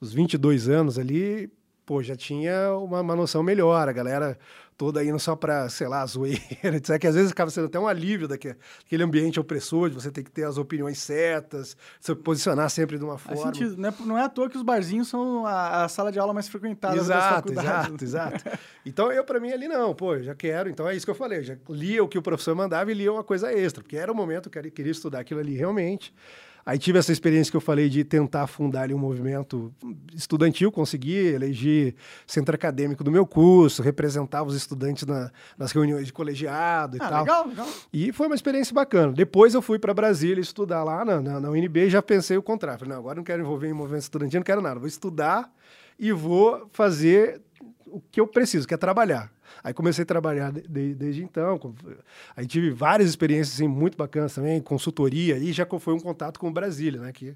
os 0.00 0.12
22 0.12 0.68
anos 0.68 1.00
ali, 1.00 1.50
pô, 1.88 2.02
já 2.02 2.14
tinha 2.14 2.74
uma, 2.74 3.00
uma 3.00 3.16
noção 3.16 3.42
melhor. 3.42 3.88
A 3.88 3.92
galera 3.92 4.38
toda 4.76 5.02
indo 5.02 5.18
só 5.18 5.34
para, 5.34 5.70
sei 5.70 5.88
lá, 5.88 6.04
zoeira, 6.04 6.38
etc. 6.76 6.98
Que 7.00 7.06
às 7.06 7.14
vezes 7.14 7.32
acaba 7.32 7.50
sendo 7.50 7.66
até 7.66 7.80
um 7.80 7.88
alívio 7.88 8.28
daquele 8.28 9.02
ambiente 9.02 9.40
opressor, 9.40 9.88
de 9.88 9.94
você 9.94 10.10
ter 10.10 10.22
que 10.22 10.30
ter 10.30 10.44
as 10.44 10.58
opiniões 10.58 10.98
certas, 10.98 11.78
se 11.98 12.14
posicionar 12.14 12.68
sempre 12.68 12.98
de 12.98 13.04
uma 13.04 13.16
forma. 13.16 13.54
Sentido. 13.54 13.78
Não 13.78 13.88
é, 13.88 13.94
não 14.04 14.18
é 14.18 14.22
à 14.22 14.28
toa 14.28 14.50
que 14.50 14.56
os 14.58 14.62
barzinhos 14.62 15.08
são 15.08 15.46
a, 15.46 15.84
a 15.84 15.88
sala 15.88 16.12
de 16.12 16.18
aula 16.18 16.34
mais 16.34 16.46
frequentada 16.46 16.94
exato, 16.94 17.54
da 17.54 17.62
faculdade. 17.62 18.04
Exato, 18.04 18.04
exato. 18.04 18.58
Então 18.84 19.10
eu, 19.10 19.24
para 19.24 19.40
mim, 19.40 19.50
ali 19.50 19.66
não, 19.66 19.94
pô, 19.94 20.18
já 20.18 20.34
quero. 20.34 20.68
Então 20.68 20.86
é 20.86 20.94
isso 20.94 21.06
que 21.06 21.10
eu 21.10 21.14
falei, 21.14 21.42
já 21.42 21.56
lia 21.70 22.04
o 22.04 22.08
que 22.08 22.18
o 22.18 22.22
professor 22.22 22.54
mandava 22.54 22.92
e 22.92 22.94
lia 22.94 23.10
uma 23.10 23.24
coisa 23.24 23.50
extra, 23.50 23.82
porque 23.82 23.96
era 23.96 24.12
o 24.12 24.14
momento 24.14 24.50
que 24.50 24.58
eu 24.58 24.70
queria 24.70 24.92
estudar 24.92 25.20
aquilo 25.20 25.40
ali 25.40 25.56
realmente. 25.56 26.12
Aí 26.68 26.78
tive 26.78 26.98
essa 26.98 27.10
experiência 27.10 27.50
que 27.50 27.56
eu 27.56 27.62
falei 27.62 27.88
de 27.88 28.04
tentar 28.04 28.46
fundar 28.46 28.82
ali 28.82 28.92
um 28.92 28.98
movimento 28.98 29.72
estudantil, 30.14 30.70
consegui 30.70 31.16
eleger 31.16 31.94
centro 32.26 32.54
acadêmico 32.54 33.02
do 33.02 33.10
meu 33.10 33.24
curso, 33.24 33.80
representava 33.80 34.46
os 34.46 34.54
estudantes 34.54 35.06
na, 35.06 35.30
nas 35.56 35.72
reuniões 35.72 36.04
de 36.04 36.12
colegiado 36.12 36.98
e 36.98 37.00
ah, 37.00 37.08
tal. 37.08 37.20
Legal, 37.22 37.48
legal. 37.48 37.68
E 37.90 38.12
foi 38.12 38.26
uma 38.26 38.34
experiência 38.34 38.74
bacana. 38.74 39.14
Depois 39.14 39.54
eu 39.54 39.62
fui 39.62 39.78
para 39.78 39.94
Brasília 39.94 40.42
estudar 40.42 40.84
lá 40.84 41.06
na, 41.06 41.22
na, 41.22 41.40
na 41.40 41.48
UNB 41.48 41.86
e 41.86 41.88
já 41.88 42.02
pensei 42.02 42.36
o 42.36 42.42
contrário. 42.42 42.80
Falei, 42.80 42.92
não, 42.92 43.00
agora 43.00 43.16
não 43.16 43.24
quero 43.24 43.40
envolver 43.40 43.66
em 43.70 43.72
movimento 43.72 44.02
estudantil, 44.02 44.40
não 44.40 44.44
quero 44.44 44.60
nada. 44.60 44.78
Vou 44.78 44.88
estudar 44.88 45.50
e 45.98 46.12
vou 46.12 46.68
fazer 46.74 47.40
o 47.86 47.98
que 47.98 48.20
eu 48.20 48.26
preciso, 48.26 48.68
que 48.68 48.74
é 48.74 48.76
trabalhar. 48.76 49.32
Aí 49.62 49.72
comecei 49.74 50.02
a 50.02 50.06
trabalhar 50.06 50.52
de, 50.52 50.94
desde 50.94 51.22
então. 51.22 51.58
Aí 52.36 52.46
tive 52.46 52.70
várias 52.70 53.08
experiências 53.08 53.56
assim, 53.56 53.68
muito 53.68 53.96
bacanas 53.96 54.34
também, 54.34 54.60
consultoria, 54.60 55.36
e 55.38 55.52
já 55.52 55.66
foi 55.78 55.94
um 55.94 56.00
contato 56.00 56.38
com 56.38 56.48
o 56.48 56.52
Brasília, 56.52 57.00
né? 57.00 57.12
Que 57.12 57.34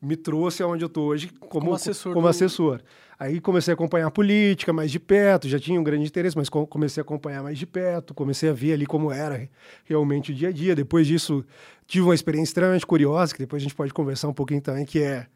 me 0.00 0.16
trouxe 0.16 0.62
aonde 0.62 0.82
eu 0.82 0.88
estou 0.88 1.06
hoje 1.08 1.28
como, 1.38 1.48
Como 1.66 1.74
assessor 1.74 2.12
como 2.12 2.26
do- 2.26 2.30
assessor. 2.30 2.80
Aí 3.18 3.40
comecei 3.40 3.70
a 3.70 3.74
acompanhar 3.74 4.08
a 4.08 4.10
política 4.10 4.72
mais 4.72 4.90
de 4.90 4.98
perto, 4.98 5.48
já 5.48 5.60
tinha 5.60 5.78
um 5.80 5.84
grande 5.84 6.04
interesse, 6.06 6.36
mas 6.36 6.48
co- 6.48 6.66
comecei 6.66 7.00
a 7.00 7.04
acompanhar 7.04 7.40
mais 7.40 7.56
de 7.56 7.64
perto, 7.66 8.12
comecei 8.12 8.48
a 8.50 8.52
ver 8.52 8.72
ali 8.72 8.84
como 8.84 9.12
era 9.12 9.48
realmente 9.84 10.32
o 10.32 10.34
dia 10.34 10.48
a 10.48 10.52
dia. 10.52 10.74
Depois 10.74 11.06
disso, 11.06 11.44
tive 11.86 12.04
uma 12.04 12.16
experiência 12.16 12.50
extremamente 12.50 12.84
curiosa, 12.84 13.32
que 13.32 13.38
depois 13.38 13.62
a 13.62 13.64
gente 13.64 13.76
pode 13.76 13.92
conversar 13.94 14.26
um 14.26 14.32
pouquinho 14.34 14.60
também, 14.60 14.84
que 14.84 15.00
é 15.00 15.26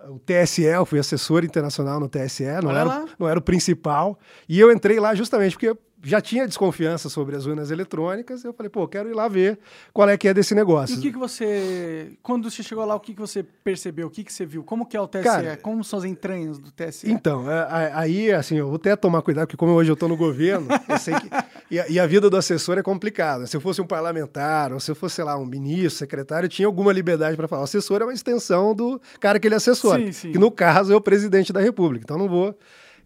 o 0.00 0.18
TSE, 0.18 0.62
eu 0.62 0.86
fui 0.86 0.98
assessor 0.98 1.44
internacional 1.44 1.98
no 1.98 2.08
TSE, 2.08 2.44
não 2.62 2.70
Olha 2.70 2.78
era, 2.78 2.88
lá. 2.88 3.04
não 3.18 3.28
era 3.28 3.38
o 3.38 3.42
principal. 3.42 4.18
E 4.48 4.58
eu 4.60 4.70
entrei 4.70 5.00
lá 5.00 5.14
justamente 5.14 5.52
porque 5.52 5.76
já 6.02 6.20
tinha 6.20 6.46
desconfiança 6.46 7.08
sobre 7.08 7.34
as 7.36 7.46
urnas 7.46 7.70
eletrônicas. 7.70 8.44
Eu 8.44 8.52
falei, 8.52 8.70
pô, 8.70 8.86
quero 8.86 9.08
ir 9.08 9.14
lá 9.14 9.26
ver 9.28 9.58
qual 9.92 10.08
é 10.08 10.16
que 10.16 10.28
é 10.28 10.34
desse 10.34 10.54
E 10.54 10.56
negócio. 10.56 10.96
o 10.96 11.00
que, 11.00 11.10
que 11.12 11.18
você. 11.18 12.12
Quando 12.22 12.50
você 12.50 12.62
chegou 12.62 12.84
lá, 12.84 12.94
o 12.94 13.00
que, 13.00 13.14
que 13.14 13.20
você 13.20 13.42
percebeu? 13.42 14.06
O 14.06 14.10
que, 14.10 14.22
que 14.22 14.32
você 14.32 14.46
viu? 14.46 14.62
Como 14.62 14.86
que 14.86 14.96
é 14.96 15.00
o 15.00 15.08
TSE? 15.08 15.24
Cara, 15.24 15.56
Como 15.56 15.82
são 15.82 15.98
as 15.98 16.04
entranhas 16.04 16.58
do 16.58 16.70
TSE? 16.70 17.10
Então, 17.10 17.50
é, 17.50 17.90
aí, 17.94 18.32
assim, 18.32 18.56
eu 18.56 18.66
vou 18.66 18.76
até 18.76 18.94
tomar 18.96 19.22
cuidado, 19.22 19.46
porque 19.46 19.56
como 19.56 19.72
hoje 19.72 19.90
eu 19.90 19.94
estou 19.94 20.08
no 20.08 20.16
governo, 20.16 20.68
eu 20.88 20.98
sei 20.98 21.14
que. 21.14 21.28
E 21.70 21.78
a, 21.80 21.88
e 21.88 22.00
a 22.00 22.06
vida 22.06 22.30
do 22.30 22.36
assessor 22.36 22.78
é 22.78 22.82
complicada. 22.82 23.46
Se 23.46 23.56
eu 23.56 23.60
fosse 23.60 23.80
um 23.80 23.86
parlamentar, 23.86 24.72
ou 24.72 24.80
se 24.80 24.90
eu 24.90 24.94
fosse, 24.94 25.16
sei 25.16 25.24
lá, 25.24 25.36
um 25.36 25.44
ministro, 25.44 25.90
secretário, 25.98 26.46
eu 26.46 26.50
tinha 26.50 26.66
alguma 26.66 26.92
liberdade 26.92 27.36
para 27.36 27.46
falar. 27.48 27.62
O 27.62 27.64
assessor 27.64 28.00
é 28.00 28.04
uma 28.04 28.12
extensão 28.14 28.74
do 28.74 29.00
cara 29.20 29.38
que 29.38 29.46
ele 29.48 29.54
assessora. 29.54 30.00
Sim, 30.06 30.12
sim. 30.12 30.32
Que 30.32 30.38
no 30.38 30.50
caso 30.50 30.92
é 30.92 30.96
o 30.96 31.00
presidente 31.00 31.52
da 31.52 31.60
República. 31.60 32.04
Então 32.04 32.16
não 32.16 32.28
vou 32.28 32.56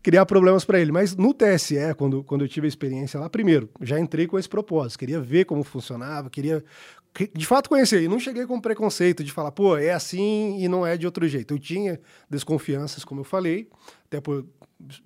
criar 0.02 0.26
problemas 0.26 0.64
para 0.64 0.80
ele. 0.80 0.90
Mas 0.92 1.16
no 1.16 1.32
TSE, 1.32 1.94
quando, 1.96 2.24
quando 2.24 2.44
eu 2.44 2.48
tive 2.48 2.66
a 2.66 2.68
experiência 2.68 3.20
lá, 3.20 3.30
primeiro, 3.30 3.68
já 3.80 3.98
entrei 4.00 4.26
com 4.26 4.38
esse 4.38 4.48
propósito. 4.48 4.98
Queria 4.98 5.20
ver 5.20 5.44
como 5.44 5.62
funcionava, 5.62 6.28
queria 6.28 6.64
que- 7.14 7.30
de 7.32 7.46
fato 7.46 7.68
conhecer. 7.68 8.02
E 8.02 8.08
não 8.08 8.18
cheguei 8.18 8.46
com 8.46 8.60
preconceito 8.60 9.22
de 9.22 9.30
falar, 9.30 9.52
pô, 9.52 9.76
é 9.76 9.92
assim 9.92 10.58
e 10.58 10.68
não 10.68 10.86
é 10.86 10.96
de 10.96 11.06
outro 11.06 11.26
jeito. 11.28 11.54
Eu 11.54 11.58
tinha 11.58 12.00
desconfianças, 12.28 13.04
como 13.04 13.20
eu 13.20 13.24
falei, 13.24 13.68
até 14.06 14.20
por 14.20 14.44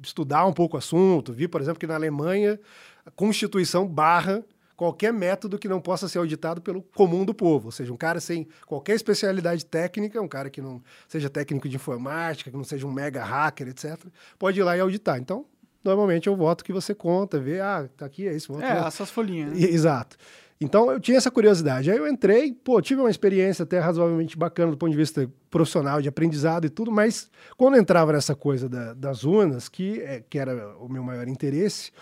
estudar 0.02 0.46
um 0.46 0.52
pouco 0.52 0.76
o 0.76 0.78
assunto. 0.78 1.32
Vi, 1.32 1.46
por 1.46 1.60
exemplo, 1.60 1.78
que 1.78 1.86
na 1.86 1.94
Alemanha 1.94 2.58
a 3.04 3.10
Constituição 3.10 3.86
barra 3.86 4.42
qualquer 4.76 5.12
método 5.12 5.58
que 5.58 5.68
não 5.68 5.80
possa 5.80 6.08
ser 6.08 6.18
auditado 6.18 6.60
pelo 6.60 6.82
comum 6.94 7.24
do 7.24 7.32
povo. 7.34 7.66
Ou 7.68 7.72
seja, 7.72 7.92
um 7.92 7.96
cara 7.96 8.20
sem 8.20 8.46
qualquer 8.66 8.94
especialidade 8.94 9.64
técnica, 9.64 10.20
um 10.20 10.28
cara 10.28 10.50
que 10.50 10.60
não 10.60 10.82
seja 11.08 11.30
técnico 11.30 11.68
de 11.68 11.76
informática, 11.76 12.50
que 12.50 12.56
não 12.56 12.64
seja 12.64 12.86
um 12.86 12.92
mega 12.92 13.24
hacker, 13.24 13.68
etc., 13.68 13.98
pode 14.38 14.60
ir 14.60 14.62
lá 14.62 14.76
e 14.76 14.80
auditar. 14.80 15.18
Então, 15.18 15.46
normalmente 15.82 16.26
eu 16.26 16.36
voto 16.36 16.64
que 16.64 16.72
você 16.72 16.94
conta, 16.94 17.38
vê, 17.40 17.60
ah, 17.60 17.88
tá 17.96 18.04
aqui, 18.06 18.26
é 18.28 18.34
esse 18.34 18.48
voto. 18.48 18.62
É, 18.62 18.86
essas 18.86 19.10
folhinhas. 19.10 19.52
né? 19.52 19.60
Exato. 19.66 20.16
Então 20.58 20.90
eu 20.90 20.98
tinha 20.98 21.18
essa 21.18 21.30
curiosidade. 21.30 21.90
Aí 21.90 21.98
eu 21.98 22.08
entrei, 22.08 22.50
pô, 22.50 22.80
tive 22.80 23.00
uma 23.02 23.10
experiência 23.10 23.62
até 23.64 23.78
razoavelmente 23.78 24.38
bacana 24.38 24.70
do 24.70 24.76
ponto 24.78 24.90
de 24.90 24.96
vista 24.96 25.30
profissional, 25.50 26.00
de 26.00 26.08
aprendizado 26.08 26.64
e 26.66 26.70
tudo, 26.70 26.90
mas 26.90 27.30
quando 27.58 27.76
entrava 27.76 28.10
nessa 28.14 28.34
coisa 28.34 28.66
da- 28.66 28.94
das 28.94 29.22
urnas, 29.22 29.68
que, 29.68 30.00
é, 30.00 30.22
que 30.28 30.38
era 30.38 30.74
o 30.78 30.88
meu 30.88 31.02
maior 31.02 31.28
interesse, 31.28 31.92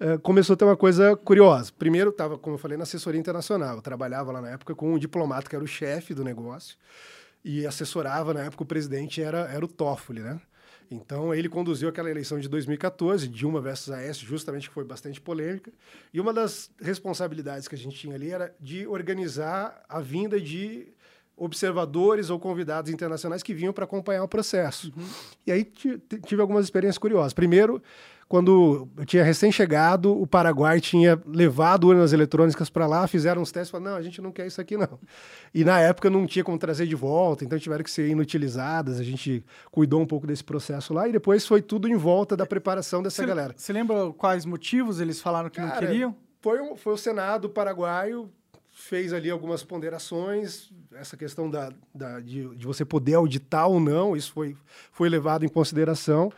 eh, 0.00 0.18
começou 0.18 0.54
a 0.54 0.56
ter 0.56 0.64
uma 0.64 0.76
coisa 0.76 1.16
curiosa. 1.16 1.72
Primeiro, 1.78 2.10
estava, 2.10 2.36
como 2.38 2.54
eu 2.54 2.58
falei, 2.58 2.76
na 2.76 2.82
assessoria 2.84 3.20
internacional. 3.20 3.76
Eu 3.76 3.82
trabalhava 3.82 4.32
lá 4.32 4.40
na 4.40 4.50
época 4.50 4.74
com 4.74 4.92
um 4.94 4.98
diplomata 4.98 5.48
que 5.48 5.54
era 5.56 5.64
o 5.64 5.68
chefe 5.68 6.14
do 6.14 6.24
negócio 6.24 6.76
e 7.44 7.66
assessorava, 7.66 8.32
na 8.32 8.44
época 8.44 8.62
o 8.62 8.66
presidente 8.66 9.22
era, 9.22 9.40
era 9.52 9.64
o 9.64 9.68
Toffoli, 9.68 10.20
né? 10.20 10.40
Então 10.90 11.34
ele 11.34 11.48
conduziu 11.48 11.88
aquela 11.88 12.10
eleição 12.10 12.38
de 12.38 12.48
2014, 12.48 13.26
Dilma 13.28 13.60
versus 13.60 13.90
Aécio, 13.90 14.26
justamente 14.26 14.68
que 14.68 14.74
foi 14.74 14.84
bastante 14.84 15.20
polêmica. 15.20 15.72
E 16.12 16.20
uma 16.20 16.32
das 16.32 16.70
responsabilidades 16.80 17.66
que 17.68 17.74
a 17.74 17.78
gente 17.78 17.96
tinha 17.96 18.14
ali 18.14 18.30
era 18.30 18.54
de 18.60 18.86
organizar 18.86 19.82
a 19.88 20.00
vinda 20.00 20.40
de 20.40 20.88
observadores 21.36 22.30
ou 22.30 22.38
convidados 22.38 22.90
internacionais 22.92 23.42
que 23.42 23.52
vinham 23.52 23.72
para 23.72 23.84
acompanhar 23.84 24.22
o 24.22 24.28
processo. 24.28 24.92
E 25.46 25.50
aí 25.52 25.64
ti- 25.64 25.98
ti- 25.98 26.20
tive 26.20 26.40
algumas 26.40 26.64
experiências 26.64 26.98
curiosas. 26.98 27.32
Primeiro, 27.32 27.82
quando 28.34 28.88
eu 28.96 29.04
tinha 29.04 29.22
recém-chegado, 29.22 30.10
o 30.20 30.26
Paraguai 30.26 30.80
tinha 30.80 31.16
levado 31.24 31.84
urnas 31.86 32.12
eletrônicas 32.12 32.68
para 32.68 32.84
lá, 32.84 33.06
fizeram 33.06 33.40
uns 33.40 33.52
testes 33.52 33.68
e 33.68 33.70
falaram, 33.70 33.92
não, 33.92 33.96
a 33.96 34.02
gente 34.02 34.20
não 34.20 34.32
quer 34.32 34.44
isso 34.44 34.60
aqui 34.60 34.76
não. 34.76 34.98
E 35.54 35.62
na 35.64 35.78
época 35.78 36.10
não 36.10 36.26
tinha 36.26 36.42
como 36.42 36.58
trazer 36.58 36.84
de 36.88 36.96
volta, 36.96 37.44
então 37.44 37.56
tiveram 37.60 37.84
que 37.84 37.90
ser 37.92 38.08
inutilizadas, 38.08 38.98
a 38.98 39.04
gente 39.04 39.44
cuidou 39.70 40.00
um 40.00 40.06
pouco 40.06 40.26
desse 40.26 40.42
processo 40.42 40.92
lá 40.92 41.06
e 41.08 41.12
depois 41.12 41.46
foi 41.46 41.62
tudo 41.62 41.86
em 41.86 41.94
volta 41.94 42.36
da 42.36 42.44
preparação 42.44 43.04
dessa 43.04 43.22
Você- 43.22 43.26
galera. 43.28 43.54
Você 43.56 43.72
lembra 43.72 44.12
quais 44.14 44.44
motivos 44.44 44.98
eles 45.00 45.20
falaram 45.20 45.48
que 45.48 45.60
não 45.60 45.68
Cara, 45.68 45.86
queriam? 45.86 46.16
Foi, 46.40 46.58
o- 46.60 46.74
foi 46.74 46.92
o 46.94 46.96
Senado 46.96 47.48
paraguaio, 47.48 48.28
fez 48.72 49.12
ali 49.12 49.30
algumas 49.30 49.62
ponderações, 49.62 50.72
essa 50.92 51.16
questão 51.16 51.48
da, 51.48 51.70
da- 51.94 52.18
de, 52.18 52.48
de 52.56 52.66
você 52.66 52.84
poder 52.84 53.14
auditar 53.14 53.68
ou 53.68 53.78
não, 53.78 54.16
isso 54.16 54.32
foi, 54.32 54.56
foi 54.90 55.08
levado 55.08 55.44
em 55.44 55.48
consideração. 55.48 56.32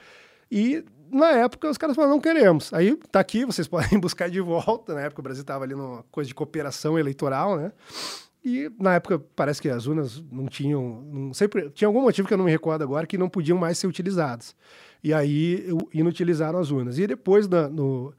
E 0.53 0.85
na 1.11 1.31
época 1.33 1.69
os 1.71 1.79
caras 1.79 1.95
falaram, 1.97 2.15
não 2.15 2.21
queremos. 2.21 2.73
Aí 2.73 2.97
tá 3.11 3.21
aqui, 3.21 3.45
vocês 3.45 3.67
podem 3.69 3.99
buscar 3.99 4.29
de 4.31 4.41
volta. 4.41 4.95
Na 4.95 5.03
época 5.03 5.21
o 5.21 5.23
Brasil 5.25 5.43
estava 5.43 5.65
ali 5.65 5.75
numa 5.75 6.03
coisa 6.11 6.29
de 6.29 6.35
cooperação 6.35 6.99
eleitoral, 6.99 7.57
né? 7.57 7.73
E 8.45 8.71
na 8.79 8.95
época 8.95 9.19
parece 9.35 9.61
que 9.61 9.69
as 9.69 9.87
urnas 9.87 10.23
não 10.31 10.47
tinham. 10.47 11.03
Não, 11.13 11.35
sempre, 11.35 11.69
tinha 11.71 11.89
algum 11.89 12.03
motivo 12.03 12.29
que 12.29 12.35
eu 12.35 12.39
não 12.39 12.45
me 12.45 12.51
recordo 12.51 12.83
agora 12.83 13.07
que 13.07 13.19
não 13.19 13.29
podiam 13.29 13.59
mais 13.59 13.77
ser 13.77 13.89
utilizadas. 13.89 14.55
E 15.03 15.13
aí 15.13 15.67
inutilizaram 15.93 16.59
as 16.59 16.71
urnas. 16.71 16.97
E 16.99 17.07
depois, 17.09 17.49
na- 17.49 17.69
no, 17.69 18.15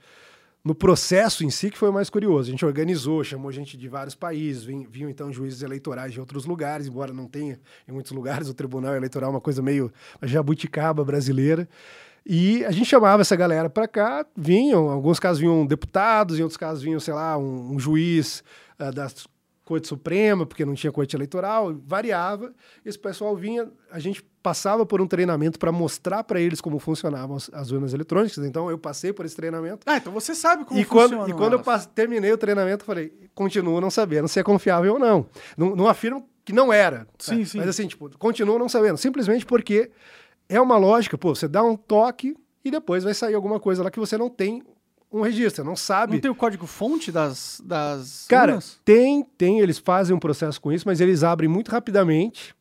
no 0.65 0.75
processo 0.75 1.45
em 1.45 1.49
si, 1.49 1.69
que 1.71 1.77
foi 1.77 1.87
o 1.89 1.93
mais 1.93 2.09
curioso. 2.09 2.49
A 2.49 2.51
gente 2.51 2.65
organizou, 2.65 3.23
chamou 3.23 3.49
gente 3.53 3.77
de 3.77 3.87
vários 3.87 4.15
países, 4.15 4.65
vim- 4.65 4.85
vinham 4.89 5.09
então 5.09 5.31
juízes 5.31 5.61
eleitorais 5.61 6.11
de 6.11 6.19
outros 6.19 6.43
lugares, 6.45 6.87
embora 6.87 7.13
não 7.13 7.25
tenha 7.25 7.57
em 7.87 7.91
muitos 7.93 8.11
lugares 8.11 8.49
o 8.49 8.53
Tribunal 8.53 8.95
Eleitoral, 8.95 9.29
é 9.29 9.33
uma 9.33 9.41
coisa 9.41 9.61
meio 9.61 9.89
jabuticaba 10.23 11.05
brasileira. 11.05 11.69
E 12.29 12.65
a 12.65 12.71
gente 12.71 12.85
chamava 12.87 13.21
essa 13.21 13.35
galera 13.35 13.69
para 13.69 13.87
cá, 13.87 14.25
vinham, 14.35 14.87
em 14.87 14.91
alguns 14.91 15.19
casos 15.19 15.39
vinham 15.39 15.65
deputados, 15.65 16.37
em 16.37 16.41
outros 16.43 16.57
casos 16.57 16.83
vinham, 16.83 16.99
sei 16.99 17.13
lá, 17.13 17.37
um, 17.37 17.73
um 17.75 17.79
juiz 17.79 18.43
ah, 18.77 18.91
da 18.91 19.07
Corte 19.63 19.87
Suprema, 19.87 20.45
porque 20.45 20.65
não 20.65 20.73
tinha 20.73 20.91
corte 20.91 21.15
eleitoral, 21.15 21.73
variava. 21.85 22.53
Esse 22.85 22.99
pessoal 22.99 23.35
vinha, 23.35 23.69
a 23.91 23.99
gente 23.99 24.23
passava 24.43 24.85
por 24.85 25.01
um 25.01 25.07
treinamento 25.07 25.57
para 25.59 25.71
mostrar 25.73 26.23
para 26.23 26.39
eles 26.39 26.59
como 26.61 26.79
funcionavam 26.79 27.35
as, 27.37 27.49
as 27.53 27.71
urnas 27.71 27.93
eletrônicas. 27.93 28.37
Então 28.39 28.69
eu 28.69 28.77
passei 28.77 29.11
por 29.13 29.25
esse 29.25 29.35
treinamento. 29.35 29.79
Ah, 29.85 29.97
então 29.97 30.11
você 30.11 30.33
sabe 30.35 30.63
como 30.65 30.79
E 30.79 30.85
quando, 30.85 31.11
funciona. 31.11 31.29
e 31.29 31.33
quando 31.33 31.53
eu 31.53 31.59
passe- 31.59 31.87
terminei 31.89 32.31
o 32.31 32.37
treinamento, 32.37 32.83
eu 32.83 32.85
falei, 32.85 33.13
continuo 33.35 33.79
não 33.81 33.89
sabendo 33.91 34.27
se 34.27 34.39
é 34.39 34.43
confiável 34.43 34.93
ou 34.93 34.99
não. 34.99 35.25
Não, 35.57 35.75
não 35.75 35.87
afirmo 35.87 36.27
que 36.45 36.53
não 36.53 36.71
era. 36.71 37.05
Sim, 37.19 37.39
né? 37.39 37.45
sim. 37.45 37.57
Mas 37.57 37.67
assim, 37.67 37.87
tipo, 37.87 38.09
continuo 38.17 38.57
não 38.57 38.69
sabendo. 38.69 38.97
Simplesmente 38.97 39.45
porque 39.45 39.91
é 40.49 40.59
uma 40.59 40.77
lógica, 40.77 41.17
pô, 41.17 41.35
você 41.35 41.47
dá 41.47 41.63
um 41.63 41.75
toque 41.75 42.35
e 42.63 42.71
depois 42.71 43.03
vai 43.03 43.13
sair 43.13 43.33
alguma 43.35 43.59
coisa 43.59 43.83
lá 43.83 43.91
que 43.91 43.99
você 43.99 44.17
não 44.17 44.29
tem 44.29 44.63
um 45.11 45.21
registro, 45.21 45.63
não 45.63 45.75
sabe. 45.75 46.13
Não 46.13 46.19
tem 46.19 46.31
o 46.31 46.35
código-fonte 46.35 47.11
das, 47.11 47.61
das 47.63 48.25
Cara, 48.27 48.53
urnas? 48.53 48.79
tem, 48.83 49.23
tem, 49.23 49.59
eles 49.59 49.77
fazem 49.77 50.15
um 50.15 50.19
processo 50.19 50.59
com 50.59 50.71
isso, 50.71 50.85
mas 50.87 50.99
eles 50.99 51.23
abrem 51.23 51.49
muito 51.49 51.69
rapidamente 51.71 52.55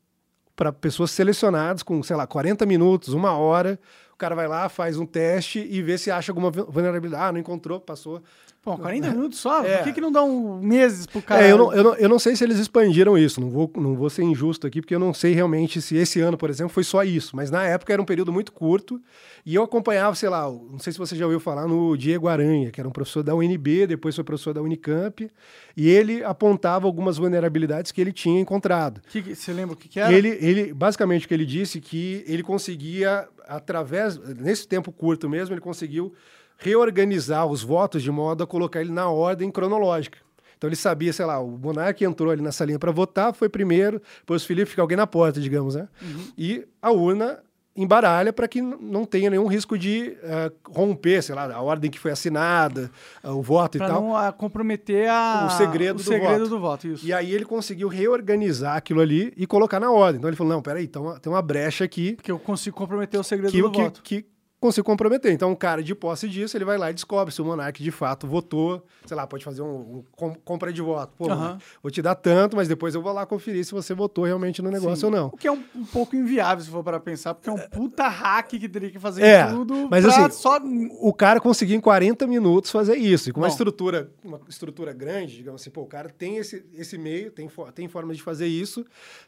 para 0.54 0.72
pessoas 0.72 1.10
selecionadas 1.10 1.82
com, 1.82 2.02
sei 2.02 2.16
lá, 2.16 2.26
40 2.26 2.64
minutos, 2.64 3.12
uma 3.12 3.32
hora. 3.36 3.78
O 4.14 4.16
cara 4.16 4.34
vai 4.34 4.48
lá, 4.48 4.68
faz 4.68 4.96
um 4.96 5.04
teste 5.04 5.58
e 5.58 5.82
vê 5.82 5.98
se 5.98 6.10
acha 6.10 6.32
alguma 6.32 6.50
vulnerabilidade. 6.50 7.22
Ah, 7.24 7.32
não 7.32 7.38
encontrou, 7.40 7.78
passou. 7.78 8.22
Pô, 8.66 8.76
40 8.76 9.10
minutos 9.12 9.38
só? 9.38 9.64
É. 9.64 9.76
Por 9.76 9.84
que, 9.84 9.92
que 9.92 10.00
não 10.00 10.10
dão 10.10 10.58
meses 10.60 11.06
pro 11.06 11.22
cara? 11.22 11.46
É, 11.46 11.52
eu 11.52 11.56
não, 11.56 11.72
eu, 11.72 11.84
não, 11.84 11.94
eu 11.94 12.08
não 12.08 12.18
sei 12.18 12.34
se 12.34 12.42
eles 12.42 12.58
expandiram 12.58 13.16
isso, 13.16 13.40
não 13.40 13.48
vou, 13.48 13.70
não 13.76 13.94
vou 13.94 14.10
ser 14.10 14.24
injusto 14.24 14.66
aqui, 14.66 14.80
porque 14.80 14.92
eu 14.92 14.98
não 14.98 15.14
sei 15.14 15.34
realmente 15.34 15.80
se 15.80 15.94
esse 15.96 16.20
ano, 16.20 16.36
por 16.36 16.50
exemplo, 16.50 16.70
foi 16.72 16.82
só 16.82 17.04
isso. 17.04 17.36
Mas 17.36 17.48
na 17.48 17.62
época 17.64 17.92
era 17.92 18.02
um 18.02 18.04
período 18.04 18.32
muito 18.32 18.50
curto 18.50 19.00
e 19.44 19.54
eu 19.54 19.62
acompanhava, 19.62 20.16
sei 20.16 20.28
lá, 20.28 20.50
não 20.50 20.80
sei 20.80 20.92
se 20.92 20.98
você 20.98 21.14
já 21.14 21.24
ouviu 21.26 21.38
falar 21.38 21.68
no 21.68 21.96
Diego 21.96 22.26
Aranha, 22.26 22.72
que 22.72 22.80
era 22.80 22.88
um 22.88 22.90
professor 22.90 23.22
da 23.22 23.36
UNB, 23.36 23.86
depois 23.86 24.16
foi 24.16 24.24
professor 24.24 24.52
da 24.52 24.60
Unicamp, 24.60 25.30
e 25.76 25.88
ele 25.88 26.24
apontava 26.24 26.86
algumas 26.88 27.18
vulnerabilidades 27.18 27.92
que 27.92 28.00
ele 28.00 28.12
tinha 28.12 28.40
encontrado. 28.40 29.00
Que 29.08 29.22
que- 29.22 29.36
você 29.36 29.52
lembra 29.52 29.74
o 29.74 29.76
que, 29.78 29.88
que 29.88 30.00
era? 30.00 30.12
Ele, 30.12 30.30
ele, 30.40 30.74
basicamente, 30.74 31.24
o 31.24 31.28
que 31.28 31.34
ele 31.34 31.46
disse 31.46 31.80
que 31.80 32.24
ele 32.26 32.42
conseguia, 32.42 33.28
através, 33.46 34.18
nesse 34.18 34.66
tempo 34.66 34.90
curto 34.90 35.28
mesmo, 35.28 35.54
ele 35.54 35.60
conseguiu 35.60 36.12
reorganizar 36.58 37.46
os 37.46 37.62
votos 37.62 38.02
de 38.02 38.10
modo 38.10 38.42
a 38.42 38.46
colocar 38.46 38.80
ele 38.80 38.92
na 38.92 39.08
ordem 39.08 39.50
cronológica. 39.50 40.18
Então 40.56 40.68
ele 40.68 40.76
sabia, 40.76 41.12
sei 41.12 41.26
lá, 41.26 41.38
o 41.38 41.50
Monark 41.50 42.02
entrou 42.02 42.30
ali 42.30 42.40
nessa 42.40 42.64
linha 42.64 42.78
para 42.78 42.90
votar, 42.90 43.34
foi 43.34 43.48
primeiro, 43.48 44.00
depois 44.20 44.42
o 44.42 44.46
Felipe 44.46 44.70
fica 44.70 44.80
alguém 44.80 44.96
na 44.96 45.06
porta, 45.06 45.38
digamos, 45.38 45.74
né? 45.74 45.86
E 46.36 46.66
a 46.80 46.90
urna 46.90 47.40
embaralha 47.76 48.32
para 48.32 48.48
que 48.48 48.62
não 48.62 49.04
tenha 49.04 49.28
nenhum 49.28 49.46
risco 49.46 49.76
de 49.78 50.16
eh, 50.22 50.50
romper, 50.66 51.22
sei 51.22 51.34
lá, 51.34 51.52
a 51.52 51.60
ordem 51.60 51.90
que 51.90 51.98
foi 51.98 52.10
assinada, 52.10 52.90
ah, 53.22 53.32
o 53.32 53.42
voto 53.42 53.76
Pra 53.76 53.86
e 53.86 53.90
tal. 53.90 54.00
não 54.00 54.16
ah, 54.16 54.32
comprometer 54.32 55.10
a... 55.10 55.46
O 55.46 55.50
segredo 55.58 55.96
o 55.96 56.02
do 56.02 56.02
segredo 56.02 56.38
voto. 56.38 56.48
do 56.48 56.58
voto. 56.58 56.88
Isso. 56.88 57.06
E 57.06 57.12
aí 57.12 57.30
ele 57.30 57.44
conseguiu 57.44 57.88
reorganizar 57.88 58.76
aquilo 58.76 59.02
ali 59.02 59.30
e 59.36 59.46
colocar 59.46 59.78
na 59.78 59.90
ordem. 59.90 60.16
Então 60.16 60.30
ele 60.30 60.36
falou: 60.38 60.54
não, 60.54 60.62
peraí, 60.62 60.84
então 60.84 61.18
tem 61.18 61.30
uma 61.30 61.42
brecha 61.42 61.84
aqui 61.84 62.14
Porque 62.14 62.32
eu 62.32 62.38
consigo 62.38 62.74
comprometer 62.74 63.20
o 63.20 63.22
segredo 63.22 63.52
que, 63.52 63.60
do 63.60 63.70
que, 63.70 63.82
voto. 63.82 64.02
que 64.02 64.24
consigo 64.60 64.84
comprometer. 64.86 65.32
Então, 65.32 65.50
um 65.50 65.54
cara 65.54 65.82
de 65.82 65.94
posse 65.94 66.28
disso, 66.28 66.56
ele 66.56 66.64
vai 66.64 66.78
lá 66.78 66.90
e 66.90 66.94
descobre 66.94 67.32
se 67.32 67.40
o 67.42 67.44
monarca 67.44 67.82
de 67.82 67.90
fato 67.90 68.26
votou, 68.26 68.84
sei 69.04 69.16
lá, 69.16 69.26
pode 69.26 69.44
fazer 69.44 69.62
um, 69.62 69.66
um 69.98 70.04
com, 70.12 70.34
compra 70.34 70.72
de 70.72 70.80
voto. 70.80 71.12
Pô, 71.16 71.30
Aham. 71.30 71.58
vou 71.82 71.90
te 71.90 72.00
dar 72.00 72.14
tanto, 72.14 72.56
mas 72.56 72.66
depois 72.66 72.94
eu 72.94 73.02
vou 73.02 73.12
lá 73.12 73.26
conferir 73.26 73.64
se 73.64 73.72
você 73.72 73.94
votou 73.94 74.24
realmente 74.24 74.62
no 74.62 74.70
negócio 74.70 74.96
Sim. 74.96 75.06
ou 75.06 75.12
não. 75.12 75.26
O 75.28 75.36
que 75.36 75.46
é 75.46 75.52
um, 75.52 75.62
um 75.74 75.84
pouco 75.84 76.16
inviável, 76.16 76.64
se 76.64 76.70
for 76.70 76.82
para 76.82 76.98
pensar, 76.98 77.34
porque 77.34 77.48
é 77.48 77.52
um 77.52 77.58
puta 77.58 78.08
hack 78.08 78.48
que 78.48 78.68
teria 78.68 78.90
que 78.90 78.98
fazer 78.98 79.22
É, 79.22 79.46
tudo 79.46 79.88
mas 79.90 80.04
pra 80.04 80.26
assim, 80.26 80.30
só... 80.36 80.58
O 81.00 81.12
cara 81.12 81.40
conseguiu 81.40 81.76
em 81.76 81.80
40 81.80 82.26
minutos 82.26 82.70
fazer 82.70 82.96
isso. 82.96 83.28
E 83.28 83.32
com 83.32 83.40
uma 83.40 83.48
Bom. 83.48 83.52
estrutura, 83.52 84.10
uma 84.24 84.40
estrutura 84.48 84.92
grande, 84.92 85.36
digamos 85.36 85.60
assim, 85.60 85.70
pô, 85.70 85.82
o 85.82 85.86
cara 85.86 86.08
tem 86.08 86.38
esse, 86.38 86.64
esse 86.74 86.96
meio, 86.96 87.30
tem, 87.30 87.48
tem 87.74 87.88
forma 87.88 88.14
de 88.14 88.22
fazer 88.22 88.46
isso, 88.46 88.84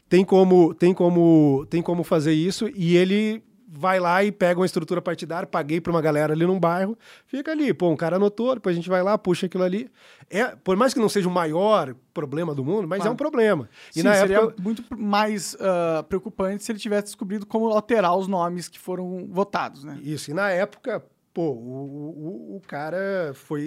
tem 0.09 0.25
como, 0.25 0.75
tem 0.75 0.95
como, 0.95 1.67
tem 1.69 1.83
como 1.83 2.03
fazer 2.03 2.33
isso, 2.33 2.69
e 2.75 2.97
ele 2.97 3.43
vai 3.71 4.01
lá 4.01 4.25
e 4.25 4.33
pega 4.33 4.59
uma 4.59 4.65
estrutura 4.67 5.03
partidária, 5.03 5.47
paguei 5.47 5.81
para 5.81 5.91
uma 5.91 6.01
galera 6.01 6.33
ali 6.33 6.47
num 6.47 6.59
bairro, 6.59 6.97
fica 7.27 7.51
ali, 7.53 7.75
pô, 7.75 7.91
um 7.91 7.97
cara 7.97 8.17
anotou, 8.17 8.55
depois 8.55 8.75
a 8.75 8.77
gente 8.77 8.89
vai 8.89 9.03
lá, 9.03 9.19
puxa 9.19 9.45
aquilo 9.47 9.63
ali. 9.63 9.91
É, 10.31 10.57
por 10.57 10.77
mais 10.77 10.95
que 10.95 11.01
não 11.01 11.09
seja 11.09 11.29
o 11.29 11.31
maior 11.33 11.95
problema 12.15 12.55
do 12.55 12.65
mundo, 12.65 12.89
mas 12.89 12.99
Claro. 12.99 13.11
é 13.11 13.13
um 13.13 13.17
problema. 13.17 13.69
E 13.95 14.01
Sim, 14.01 14.03
na 14.05 14.15
seria 14.15 14.39
época 14.39 14.55
muito 14.63 14.83
mais 14.97 15.57
ah, 15.61 16.03
preocupante 16.09 16.65
se 16.65 16.73
ele 16.73 16.79
tivesse 16.79 17.05
descobrido 17.05 17.45
como 17.47 17.69
alterar 17.69 18.17
os 18.17 18.27
nomes 18.27 18.69
que 18.69 18.79
foram 18.79 19.27
votados, 19.31 19.85
né? 19.85 19.99
Isso, 20.03 20.31
e 20.31 20.35
na 20.35 20.49
época, 20.51 21.05
pô, 21.35 21.51
o, 21.51 22.55
o, 22.55 22.57
o 22.57 22.61
cara 22.67 23.33
foi 23.35 23.63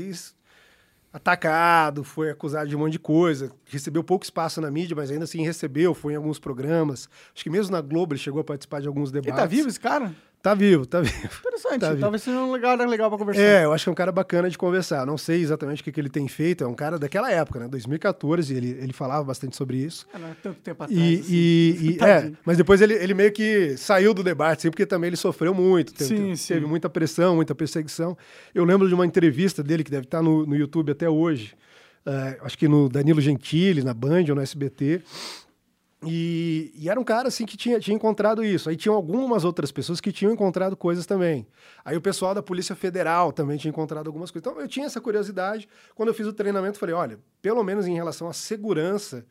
atacado, 1.14 2.04
foi 2.04 2.30
acusado 2.30 2.70
de 2.70 2.76
um 2.76 2.80
monte 2.80 2.94
de 2.94 3.00
coisa, 3.00 3.52
recebeu 3.66 4.04
pouco 4.04 4.24
espaço 4.24 4.62
na 4.62 4.72
mídia, 4.72 4.96
mas 4.96 5.12
ainda 5.12 5.26
assim 5.26 5.44
recebeu, 5.44 5.94
foi 5.94 6.14
em 6.14 6.16
alguns 6.16 6.40
programas. 6.40 7.10
Acho 7.36 7.44
que 7.44 7.50
mesmo 7.50 7.72
na 7.72 7.82
Globo 7.82 8.14
ele 8.14 8.20
chegou 8.20 8.42
a 8.42 8.44
participar 8.44 8.82
de 8.82 8.88
alguns 8.88 9.10
Ele 9.10 9.22
debates. 9.22 9.40
tá 9.40 9.46
vivo, 9.46 9.68
esse 9.68 9.80
cara? 9.80 10.14
Tá 10.42 10.54
vivo, 10.56 10.86
tá 10.86 11.02
vivo. 11.02 11.16
Interessante, 11.46 11.80
Tá 11.82 11.90
vivo. 11.90 12.00
talvez 12.02 12.24
seja 12.24 12.38
um 12.40 12.52
legal, 12.52 12.76
legal 12.76 13.10
pra 13.10 13.18
conversar. 13.20 13.42
É, 13.42 13.64
eu 13.66 13.72
acho 13.74 13.84
que 13.86 13.90
é 13.90 13.92
um 13.92 13.96
cara 13.96 14.12
bacana 14.12 14.50
de 14.50 14.58
conversar. 14.58 15.06
Não 15.06 15.18
sei 15.18 15.42
exatamente 15.42 15.82
o 15.82 15.84
que, 15.84 15.92
que 15.92 16.00
ele 16.02 16.10
tem 16.10 16.28
feito, 16.28 16.64
é 16.64 16.68
um 16.68 16.74
cara 16.74 16.98
daquela 16.98 17.32
época, 17.32 17.60
né? 17.60 17.68
2014, 17.68 18.56
ele, 18.56 18.70
ele 18.82 18.92
falava 18.94 19.24
bastante 19.24 19.56
sobre 19.56 19.78
isso. 19.78 20.08
Ah, 20.14 20.18
não 20.20 20.28
é 20.30 20.36
tanto 20.42 20.60
tempo 20.62 20.84
atrás. 20.84 21.00
E, 21.00 21.20
assim. 21.20 21.34
e- 21.34 21.98
e- 22.00 22.04
é, 22.04 22.32
mas 22.44 22.58
depois 22.58 22.82
ele, 22.82 22.94
ele 22.96 23.14
meio 23.14 23.32
que 23.32 23.78
saiu 23.78 24.14
do 24.14 24.24
debate, 24.24 24.60
assim, 24.60 24.70
porque 24.72 24.86
também 24.86 25.10
ele 25.10 25.18
sofreu 25.18 25.54
muito, 25.54 25.94
teve, 25.94 26.10
Sim, 26.10 26.24
teve 26.48 26.62
sim. 26.62 26.68
muita 26.68 26.90
pressão, 26.90 27.36
muita 27.36 27.54
perseguição. 27.54 28.18
Eu 28.56 28.64
lembro 28.66 28.88
de 28.88 28.94
uma 28.96 29.06
entrevista 29.06 29.62
dele 29.62 29.84
que 29.84 29.92
deve 29.92 30.06
estar 30.06 30.22
no, 30.24 30.46
no 30.46 30.56
YouTube 30.56 30.92
até 30.92 31.08
hoje, 31.08 31.54
eh, 32.06 32.38
acho 32.42 32.58
que 32.58 32.68
no 32.68 32.90
Danilo 32.90 33.22
Gentili, 33.22 33.84
na 33.84 33.94
Band 33.94 34.26
ou 34.30 34.36
no 34.36 34.42
SBT. 34.42 35.02
E, 36.04 36.72
e 36.76 36.90
era 36.90 37.00
um 37.00 37.04
cara 37.04 37.28
assim 37.28 37.46
que 37.46 37.56
tinha, 37.56 37.80
tinha 37.80 37.96
encontrado 37.96 38.44
isso. 38.44 38.70
Aí 38.70 38.76
tinham 38.76 38.96
algumas 38.96 39.44
outras 39.44 39.72
pessoas 39.72 40.02
que 40.02 40.12
tinham 40.12 40.34
encontrado 40.34 40.76
coisas 40.76 41.06
também. 41.06 41.46
Aí 41.86 41.96
o 41.96 42.02
pessoal 42.02 42.34
da 42.34 42.42
Polícia 42.42 42.76
Federal 42.76 43.32
também 43.32 43.58
tinha 43.58 43.70
encontrado 43.70 44.08
algumas 44.08 44.32
coisas. 44.32 44.50
Então 44.50 44.62
eu 44.62 44.68
tinha 44.68 44.88
essa 44.88 45.00
curiosidade. 45.00 45.70
Quando 45.94 46.10
eu 46.10 46.16
fiz 46.16 46.26
o 46.26 46.34
treinamento, 46.34 46.80
falei: 46.80 46.96
olha, 46.96 47.20
pelo 47.42 47.64
menos 47.64 47.86
em 47.86 47.94
relação 47.94 48.28
à 48.28 48.34
segurança 48.34 49.26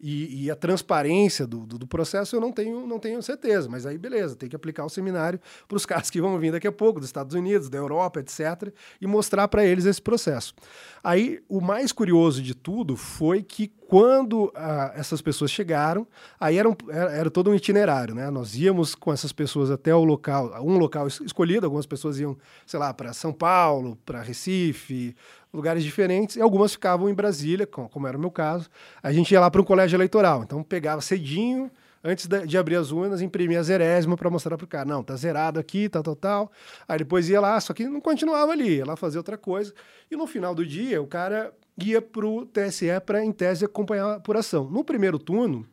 e, 0.00 0.44
e 0.44 0.50
a 0.50 0.56
transparência 0.56 1.46
do, 1.46 1.66
do, 1.66 1.78
do 1.78 1.86
processo, 1.86 2.34
eu 2.36 2.40
não 2.40 2.50
tenho, 2.52 2.86
não 2.86 2.98
tenho 2.98 3.22
certeza. 3.22 3.68
Mas 3.68 3.84
aí, 3.86 3.98
beleza, 3.98 4.34
tem 4.36 4.48
que 4.48 4.56
aplicar 4.56 4.84
o 4.84 4.88
seminário 4.88 5.38
para 5.68 5.76
os 5.76 5.84
caras 5.86 6.10
que 6.10 6.20
vão 6.20 6.38
vir 6.38 6.52
daqui 6.52 6.66
a 6.66 6.72
pouco, 6.72 7.00
dos 7.00 7.08
Estados 7.08 7.34
Unidos, 7.34 7.68
da 7.68 7.78
Europa, 7.78 8.20
etc., 8.20 8.72
e 9.00 9.06
mostrar 9.06 9.46
para 9.48 9.64
eles 9.64 9.84
esse 9.84 10.00
processo. 10.00 10.54
Aí, 11.02 11.40
o 11.48 11.60
mais 11.60 11.92
curioso 11.92 12.42
de 12.42 12.54
tudo 12.54 12.96
foi 12.96 13.42
que 13.42 13.68
quando 13.88 14.52
ah, 14.54 14.92
essas 14.94 15.20
pessoas 15.20 15.50
chegaram, 15.50 16.06
aí 16.38 16.56
era, 16.58 16.68
um- 16.68 16.76
era, 16.88 17.10
era 17.12 17.30
todo 17.30 17.50
um 17.50 17.54
itinerário, 17.54 18.14
né? 18.14 18.30
Nós 18.30 18.54
íamos 18.54 18.94
com 18.94 19.12
essas 19.12 19.32
pessoas 19.32 19.68
até 19.70 19.92
o 19.92 20.04
local, 20.04 20.52
um 20.64 20.78
local 20.78 21.08
es- 21.08 21.20
escolhido, 21.20 21.66
algumas 21.66 21.86
pessoas 21.86 22.20
iam, 22.20 22.36
sei 22.66 22.78
lá, 22.78 22.94
para 22.94 23.12
São 23.12 23.32
Paulo, 23.32 23.98
para 24.06 24.22
Recife, 24.22 25.16
lugares 25.52 25.82
diferentes, 25.82 26.36
e 26.36 26.40
algumas 26.40 26.72
ficavam 26.72 27.08
em 27.08 27.14
Brasília, 27.14 27.66
com- 27.66 27.88
como 27.88 28.06
era 28.06 28.16
o 28.16 28.20
meu 28.20 28.30
caso. 28.30 28.68
A 29.02 29.12
gente 29.12 29.32
ia 29.32 29.40
lá 29.40 29.50
para 29.50 29.60
um 29.60 29.64
colégio 29.64 29.96
eleitoral, 29.96 30.42
então 30.42 30.62
pegava 30.62 31.00
cedinho, 31.00 31.70
antes 32.02 32.26
de 32.26 32.56
abrir 32.56 32.76
as 32.76 32.90
urnas, 32.92 33.20
imprimia 33.20 33.60
a 33.60 33.62
zerésima 33.62 34.16
para 34.16 34.30
mostrar 34.30 34.56
para 34.56 34.64
o 34.64 34.68
cara, 34.68 34.84
não, 34.84 35.02
tá 35.02 35.14
zerado 35.16 35.58
aqui, 35.58 35.88
tal, 35.88 36.02
tal, 36.02 36.16
tal. 36.16 36.52
Aí 36.88 36.98
depois 36.98 37.28
ia 37.28 37.40
lá, 37.40 37.60
só 37.60 37.74
que 37.74 37.84
não 37.84 38.00
continuava 38.00 38.52
ali, 38.52 38.76
ia 38.76 38.86
lá 38.86 38.96
fazer 38.96 39.18
outra 39.18 39.36
coisa. 39.36 39.74
E 40.10 40.16
no 40.16 40.26
final 40.26 40.54
do 40.54 40.64
dia, 40.64 41.02
o 41.02 41.06
cara 41.06 41.52
ia 41.82 42.00
para 42.00 42.26
o 42.26 42.46
TSE 42.46 43.00
para, 43.04 43.24
em 43.24 43.32
tese, 43.32 43.64
acompanhar 43.64 44.04
a 44.06 44.14
apuração. 44.16 44.70
No 44.70 44.84
primeiro 44.84 45.18
turno, 45.18 45.66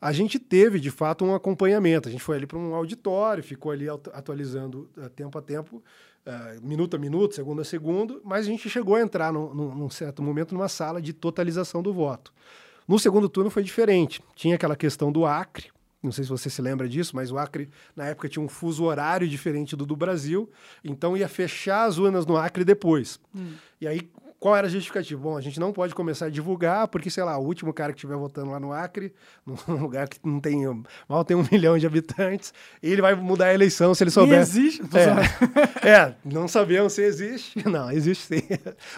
a 0.00 0.12
gente 0.12 0.38
teve, 0.38 0.78
de 0.78 0.90
fato, 0.90 1.24
um 1.24 1.34
acompanhamento. 1.34 2.08
A 2.08 2.12
gente 2.12 2.22
foi 2.22 2.36
ali 2.36 2.46
para 2.46 2.58
um 2.58 2.74
auditório, 2.74 3.42
ficou 3.42 3.72
ali 3.72 3.88
atu- 3.88 4.10
atualizando 4.12 4.88
eh, 4.98 5.08
tempo 5.08 5.38
a 5.38 5.42
tempo, 5.42 5.82
eh, 6.26 6.58
minuto 6.62 6.96
a 6.96 6.98
minuto, 6.98 7.34
segundo 7.34 7.60
a 7.60 7.64
segundo, 7.64 8.20
mas 8.24 8.46
a 8.46 8.48
gente 8.48 8.68
chegou 8.70 8.94
a 8.96 9.00
entrar, 9.00 9.32
num, 9.32 9.52
num- 9.54 9.74
num 9.74 9.90
certo 9.90 10.22
momento, 10.22 10.54
numa 10.54 10.68
sala 10.68 11.00
de 11.02 11.12
totalização 11.12 11.82
do 11.82 11.92
voto. 11.92 12.32
No 12.86 12.98
segundo 12.98 13.28
turno 13.28 13.50
foi 13.50 13.62
diferente. 13.62 14.22
Tinha 14.34 14.54
aquela 14.56 14.76
questão 14.76 15.10
do 15.10 15.24
Acre, 15.24 15.70
não 16.02 16.12
sei 16.12 16.22
se 16.24 16.28
você 16.30 16.50
se 16.50 16.60
lembra 16.60 16.86
disso, 16.86 17.16
mas 17.16 17.30
o 17.32 17.38
Acre, 17.38 17.70
na 17.96 18.04
época, 18.06 18.28
tinha 18.28 18.44
um 18.44 18.48
fuso 18.48 18.84
horário 18.84 19.26
diferente 19.26 19.74
do 19.74 19.86
do 19.86 19.96
Brasil, 19.96 20.50
então 20.84 21.16
ia 21.16 21.26
fechar 21.28 21.84
as 21.86 21.96
urnas 21.96 22.26
no 22.26 22.36
Acre 22.36 22.62
depois. 22.62 23.18
E 23.80 23.88
aí, 23.88 24.10
qual 24.44 24.54
era 24.54 24.66
a 24.66 24.70
justificativa? 24.70 25.18
Bom, 25.18 25.38
a 25.38 25.40
gente 25.40 25.58
não 25.58 25.72
pode 25.72 25.94
começar 25.94 26.26
a 26.26 26.28
divulgar, 26.28 26.86
porque, 26.88 27.08
sei 27.08 27.24
lá, 27.24 27.38
o 27.38 27.42
último 27.42 27.72
cara 27.72 27.94
que 27.94 27.96
estiver 27.96 28.14
votando 28.14 28.50
lá 28.50 28.60
no 28.60 28.74
Acre, 28.74 29.14
num 29.66 29.76
lugar 29.76 30.06
que 30.06 30.18
não 30.22 30.38
tem, 30.38 30.66
mal 31.08 31.24
tem 31.24 31.34
um 31.34 31.42
milhão 31.50 31.78
de 31.78 31.86
habitantes, 31.86 32.52
ele 32.82 33.00
vai 33.00 33.14
mudar 33.14 33.46
a 33.46 33.54
eleição 33.54 33.94
se 33.94 34.04
ele 34.04 34.10
souber. 34.10 34.38
existe. 34.38 34.82
tô 34.86 34.98
zoando. 34.98 35.22
É, 35.82 35.88
é, 35.88 36.14
não 36.22 36.46
sabemos 36.46 36.92
se 36.92 37.00
existe. 37.00 37.66
Não, 37.66 37.90
existe 37.90 38.34
sim. 38.34 38.42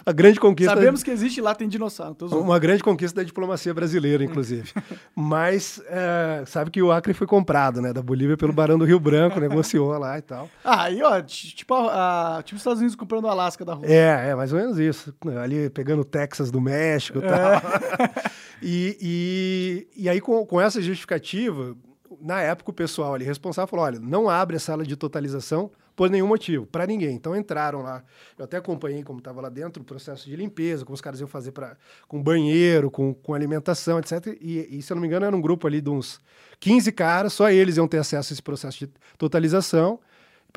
A 0.05 0.10
grande 0.10 0.40
conquista. 0.40 0.74
Sabemos 0.74 1.05
que 1.05 1.12
existe 1.12 1.40
lá, 1.40 1.55
tem 1.55 1.68
dinossauro. 1.68 2.16
Zoando. 2.23 2.40
Uma 2.40 2.59
grande 2.59 2.82
conquista 2.82 3.20
da 3.20 3.24
diplomacia 3.24 3.73
brasileira, 3.73 4.24
inclusive. 4.24 4.73
Mas 5.14 5.81
é, 5.86 6.43
sabe 6.44 6.73
que 6.73 6.82
o 6.82 6.90
Acre 6.90 7.14
foi 7.14 7.28
comprado, 7.28 7.81
né? 7.81 7.93
Da 7.93 8.02
Bolívia 8.02 8.36
pelo 8.36 8.52
Barão 8.52 8.77
do 8.77 8.85
Rio 8.85 8.98
Branco, 8.98 9.39
negociou 9.39 9.97
lá 9.97 10.18
e 10.18 10.23
tal. 10.23 10.51
Ah, 10.64 10.82
aí, 10.82 11.01
ó, 11.05 11.23
tipo, 11.23 11.73
a, 11.73 12.43
tipo 12.44 12.56
os 12.56 12.62
Estados 12.62 12.81
Unidos 12.81 12.97
comprando 12.97 13.27
o 13.27 13.28
Alasca 13.28 13.64
da 13.64 13.74
Rússia. 13.74 13.94
É, 13.94 14.31
é, 14.31 14.35
mais 14.35 14.52
ou 14.52 14.59
menos 14.59 14.77
isso. 14.81 15.14
Ali 15.43 15.71
pegando 15.71 16.01
o 16.01 16.05
Texas 16.05 16.51
do 16.51 16.61
México 16.61 17.19
e 17.19 17.23
tal. 17.23 17.63
E, 18.63 18.97
e, 19.03 20.05
e 20.05 20.09
aí, 20.09 20.19
com, 20.19 20.45
com 20.47 20.59
essa 20.59 20.81
justificativa, 20.81 21.77
na 22.21 22.41
época 22.41 22.71
o 22.71 22.75
pessoal 22.75 23.15
ali 23.15 23.25
responsável 23.25 23.69
falou: 23.69 23.85
olha, 23.85 24.01
não 24.01 24.29
abre 24.29 24.57
a 24.57 24.59
sala 24.59 24.85
de 24.85 24.97
totalização 24.97 25.71
por 25.95 26.11
nenhum 26.11 26.27
motivo, 26.27 26.67
para 26.67 26.87
ninguém. 26.87 27.15
Então 27.15 27.35
entraram 27.35 27.83
lá. 27.83 28.05
Eu 28.39 28.45
até 28.45 28.59
acompanhei 28.59 29.03
como 29.03 29.19
estava 29.19 29.41
lá 29.41 29.49
dentro 29.49 29.83
o 29.83 29.85
processo 29.85 30.29
de 30.29 30.37
limpeza, 30.37 30.85
como 30.85 30.95
os 30.95 31.01
caras 31.01 31.19
iam 31.21 31.27
fazer 31.27 31.53
pra, 31.53 31.77
com 32.07 32.23
banheiro, 32.23 32.91
com, 32.91 33.15
com 33.15 33.33
alimentação, 33.33 33.99
etc. 33.99 34.37
E, 34.41 34.79
e, 34.79 34.83
se 34.83 34.93
eu 34.93 34.95
não 34.95 35.01
me 35.01 35.07
engano, 35.09 35.25
era 35.25 35.35
um 35.35 35.41
grupo 35.41 35.67
ali 35.67 35.81
de 35.81 35.89
uns 35.89 36.21
15 36.61 36.93
caras, 36.93 37.33
só 37.33 37.51
eles 37.51 37.79
iam 37.79 37.89
ter 37.89 37.99
acesso 37.99 38.33
a 38.33 38.35
esse 38.35 38.43
processo 38.43 38.79
de 38.79 38.91
totalização. 39.17 39.99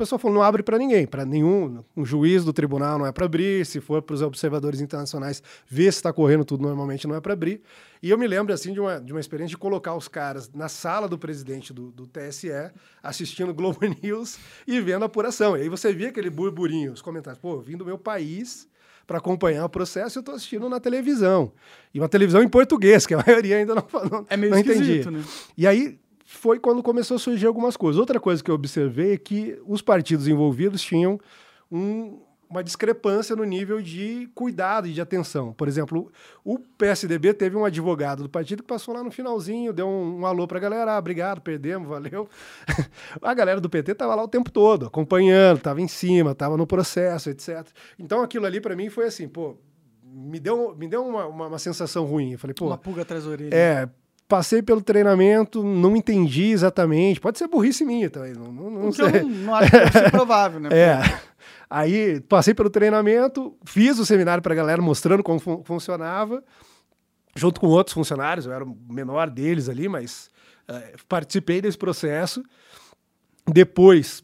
O 0.00 0.02
pessoal 0.02 0.18
falou, 0.18 0.34
não 0.34 0.42
abre 0.42 0.62
para 0.62 0.78
ninguém, 0.78 1.06
para 1.06 1.26
nenhum. 1.26 1.84
Um 1.94 2.06
juiz 2.06 2.42
do 2.42 2.54
tribunal 2.54 2.98
não 2.98 3.04
é 3.04 3.12
para 3.12 3.26
abrir, 3.26 3.66
se 3.66 3.82
for 3.82 4.00
para 4.00 4.14
os 4.14 4.22
observadores 4.22 4.80
internacionais 4.80 5.42
ver 5.68 5.92
se 5.92 5.98
está 5.98 6.10
correndo 6.10 6.42
tudo 6.42 6.62
normalmente 6.62 7.06
não 7.06 7.14
é 7.14 7.20
para 7.20 7.34
abrir. 7.34 7.60
E 8.02 8.08
eu 8.08 8.16
me 8.16 8.26
lembro 8.26 8.54
assim 8.54 8.72
de 8.72 8.80
uma, 8.80 8.98
de 8.98 9.12
uma 9.12 9.20
experiência 9.20 9.50
de 9.50 9.58
colocar 9.58 9.94
os 9.94 10.08
caras 10.08 10.50
na 10.54 10.70
sala 10.70 11.06
do 11.06 11.18
presidente 11.18 11.70
do, 11.70 11.90
do 11.90 12.06
TSE, 12.06 12.48
assistindo 13.02 13.52
Globo 13.52 13.78
News 14.02 14.38
e 14.66 14.80
vendo 14.80 15.02
a 15.02 15.06
apuração. 15.06 15.54
E 15.54 15.60
aí 15.60 15.68
você 15.68 15.92
via 15.92 16.08
aquele 16.08 16.30
burburinho, 16.30 16.94
os 16.94 17.02
comentários, 17.02 17.38
pô, 17.38 17.60
vim 17.60 17.76
do 17.76 17.84
meu 17.84 17.98
país 17.98 18.66
para 19.06 19.18
acompanhar 19.18 19.66
o 19.66 19.68
processo, 19.68 20.16
eu 20.16 20.20
estou 20.20 20.34
assistindo 20.34 20.66
na 20.66 20.80
televisão. 20.80 21.52
E 21.92 22.00
uma 22.00 22.08
televisão 22.08 22.42
em 22.42 22.48
português, 22.48 23.06
que 23.06 23.12
a 23.12 23.18
maioria 23.26 23.58
ainda 23.58 23.74
não, 23.74 23.84
não, 24.10 24.26
É 24.30 24.36
meio 24.38 24.50
não 24.50 24.62
né? 25.10 25.22
E 25.58 25.66
aí 25.66 26.00
foi 26.32 26.58
quando 26.60 26.82
começou 26.82 27.16
a 27.16 27.18
surgir 27.18 27.46
algumas 27.46 27.76
coisas. 27.76 27.98
Outra 27.98 28.20
coisa 28.20 28.42
que 28.42 28.50
eu 28.50 28.54
observei 28.54 29.14
é 29.14 29.18
que 29.18 29.60
os 29.66 29.82
partidos 29.82 30.28
envolvidos 30.28 30.80
tinham 30.80 31.18
um- 31.70 32.20
uma 32.48 32.64
discrepância 32.64 33.36
no 33.36 33.44
nível 33.44 33.80
de 33.80 34.28
cuidado 34.34 34.88
e 34.88 34.92
de 34.92 35.00
atenção. 35.00 35.52
Por 35.52 35.68
exemplo, 35.68 36.10
o 36.44 36.58
PSDB 36.58 37.32
teve 37.34 37.56
um 37.56 37.64
advogado 37.64 38.24
do 38.24 38.28
partido 38.28 38.62
que 38.62 38.68
passou 38.68 38.92
lá 38.94 39.04
no 39.04 39.10
finalzinho, 39.12 39.72
deu 39.72 39.86
um, 39.86 40.20
um 40.20 40.26
alô 40.26 40.48
para 40.48 40.58
a 40.58 40.60
galera, 40.60 40.94
ah, 40.94 40.98
obrigado, 40.98 41.40
perdemos, 41.40 41.88
valeu. 41.88 42.28
a 43.22 43.34
galera 43.34 43.60
do 43.60 43.70
PT 43.70 43.92
estava 43.92 44.14
lá 44.16 44.22
o 44.24 44.28
tempo 44.28 44.50
todo, 44.50 44.86
acompanhando, 44.86 45.58
estava 45.58 45.80
em 45.80 45.86
cima, 45.88 46.32
estava 46.32 46.56
no 46.56 46.66
processo, 46.66 47.30
etc. 47.30 47.66
Então 47.98 48.20
aquilo 48.22 48.46
ali 48.46 48.60
para 48.60 48.74
mim 48.74 48.88
foi 48.90 49.06
assim, 49.06 49.28
pô, 49.28 49.56
me 50.02 50.40
deu, 50.40 50.74
me 50.76 50.88
deu 50.88 51.04
uma, 51.06 51.26
uma, 51.26 51.46
uma 51.46 51.58
sensação 51.58 52.04
ruim. 52.04 52.32
Eu 52.32 52.38
falei, 52.38 52.54
pô, 52.54 52.66
Uma 52.66 52.78
pulga 52.78 53.02
atrás 53.02 53.24
da 53.24 53.30
orelha. 53.30 53.54
é, 53.54 53.88
passei 54.30 54.62
pelo 54.62 54.80
treinamento, 54.80 55.62
não 55.62 55.94
entendi 55.96 56.44
exatamente. 56.52 57.20
Pode 57.20 57.36
ser 57.38 57.48
burrice 57.48 57.84
minha 57.84 58.08
também, 58.08 58.32
não, 58.32 58.50
não, 58.52 58.70
não 58.70 58.88
O 58.88 58.92
que 58.92 59.02
eu 59.02 59.10
sei. 59.10 59.20
não, 59.22 59.28
não 59.28 59.54
acho 59.56 59.70
que 59.70 59.76
deve 59.78 59.92
ser 59.92 60.10
provável, 60.12 60.60
né? 60.60 60.68
É. 60.72 61.20
Aí 61.68 62.20
passei 62.22 62.54
pelo 62.54 62.70
treinamento, 62.70 63.54
fiz 63.64 63.98
o 63.98 64.06
seminário 64.06 64.42
para 64.42 64.52
a 64.52 64.56
galera 64.56 64.80
mostrando 64.80 65.22
como 65.22 65.38
fun- 65.38 65.62
funcionava, 65.64 66.42
junto 67.36 67.60
com 67.60 67.66
outros 67.66 67.92
funcionários, 67.94 68.46
eu 68.46 68.52
era 68.52 68.64
o 68.64 68.76
menor 68.88 69.28
deles 69.30 69.68
ali, 69.68 69.88
mas 69.88 70.30
eh, 70.68 70.94
participei 71.08 71.60
desse 71.60 71.76
processo. 71.78 72.42
Depois 73.46 74.22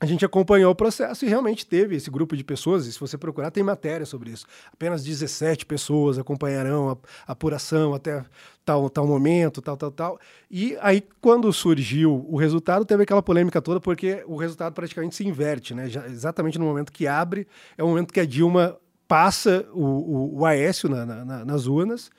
a 0.00 0.06
gente 0.06 0.24
acompanhou 0.24 0.70
o 0.70 0.74
processo 0.74 1.24
e 1.24 1.28
realmente 1.28 1.66
teve 1.66 1.96
esse 1.96 2.08
grupo 2.08 2.36
de 2.36 2.44
pessoas, 2.44 2.86
e 2.86 2.92
se 2.92 3.00
você 3.00 3.18
procurar, 3.18 3.50
tem 3.50 3.64
matéria 3.64 4.06
sobre 4.06 4.30
isso. 4.30 4.46
Apenas 4.72 5.02
17 5.02 5.66
pessoas 5.66 6.18
acompanharão 6.18 6.90
a, 6.90 7.32
apuração 7.32 7.94
até 7.94 8.24
tal, 8.64 8.88
tal 8.88 9.06
momento, 9.06 9.60
tal, 9.60 9.76
tal, 9.76 9.90
tal. 9.90 10.20
E 10.48 10.76
aí, 10.80 11.02
quando 11.20 11.52
surgiu 11.52 12.24
o 12.28 12.36
resultado, 12.36 12.84
teve 12.84 13.02
aquela 13.02 13.22
polêmica 13.22 13.60
toda, 13.60 13.80
porque 13.80 14.22
o 14.26 14.36
resultado 14.36 14.72
praticamente 14.72 15.16
se 15.16 15.26
inverte, 15.26 15.74
né? 15.74 15.88
Já, 15.88 16.06
exatamente 16.06 16.58
no 16.58 16.64
momento 16.64 16.92
que 16.92 17.06
abre, 17.06 17.48
é 17.76 17.82
o 17.82 17.88
momento 17.88 18.12
que 18.12 18.20
a 18.20 18.26
Dilma 18.26 18.76
passa 19.08 19.66
o, 19.72 19.82
o, 19.82 20.38
o 20.40 20.46
Aécio 20.46 20.88
na, 20.88 21.04
na, 21.06 21.44
nas 21.44 21.66
urnas, 21.66 22.10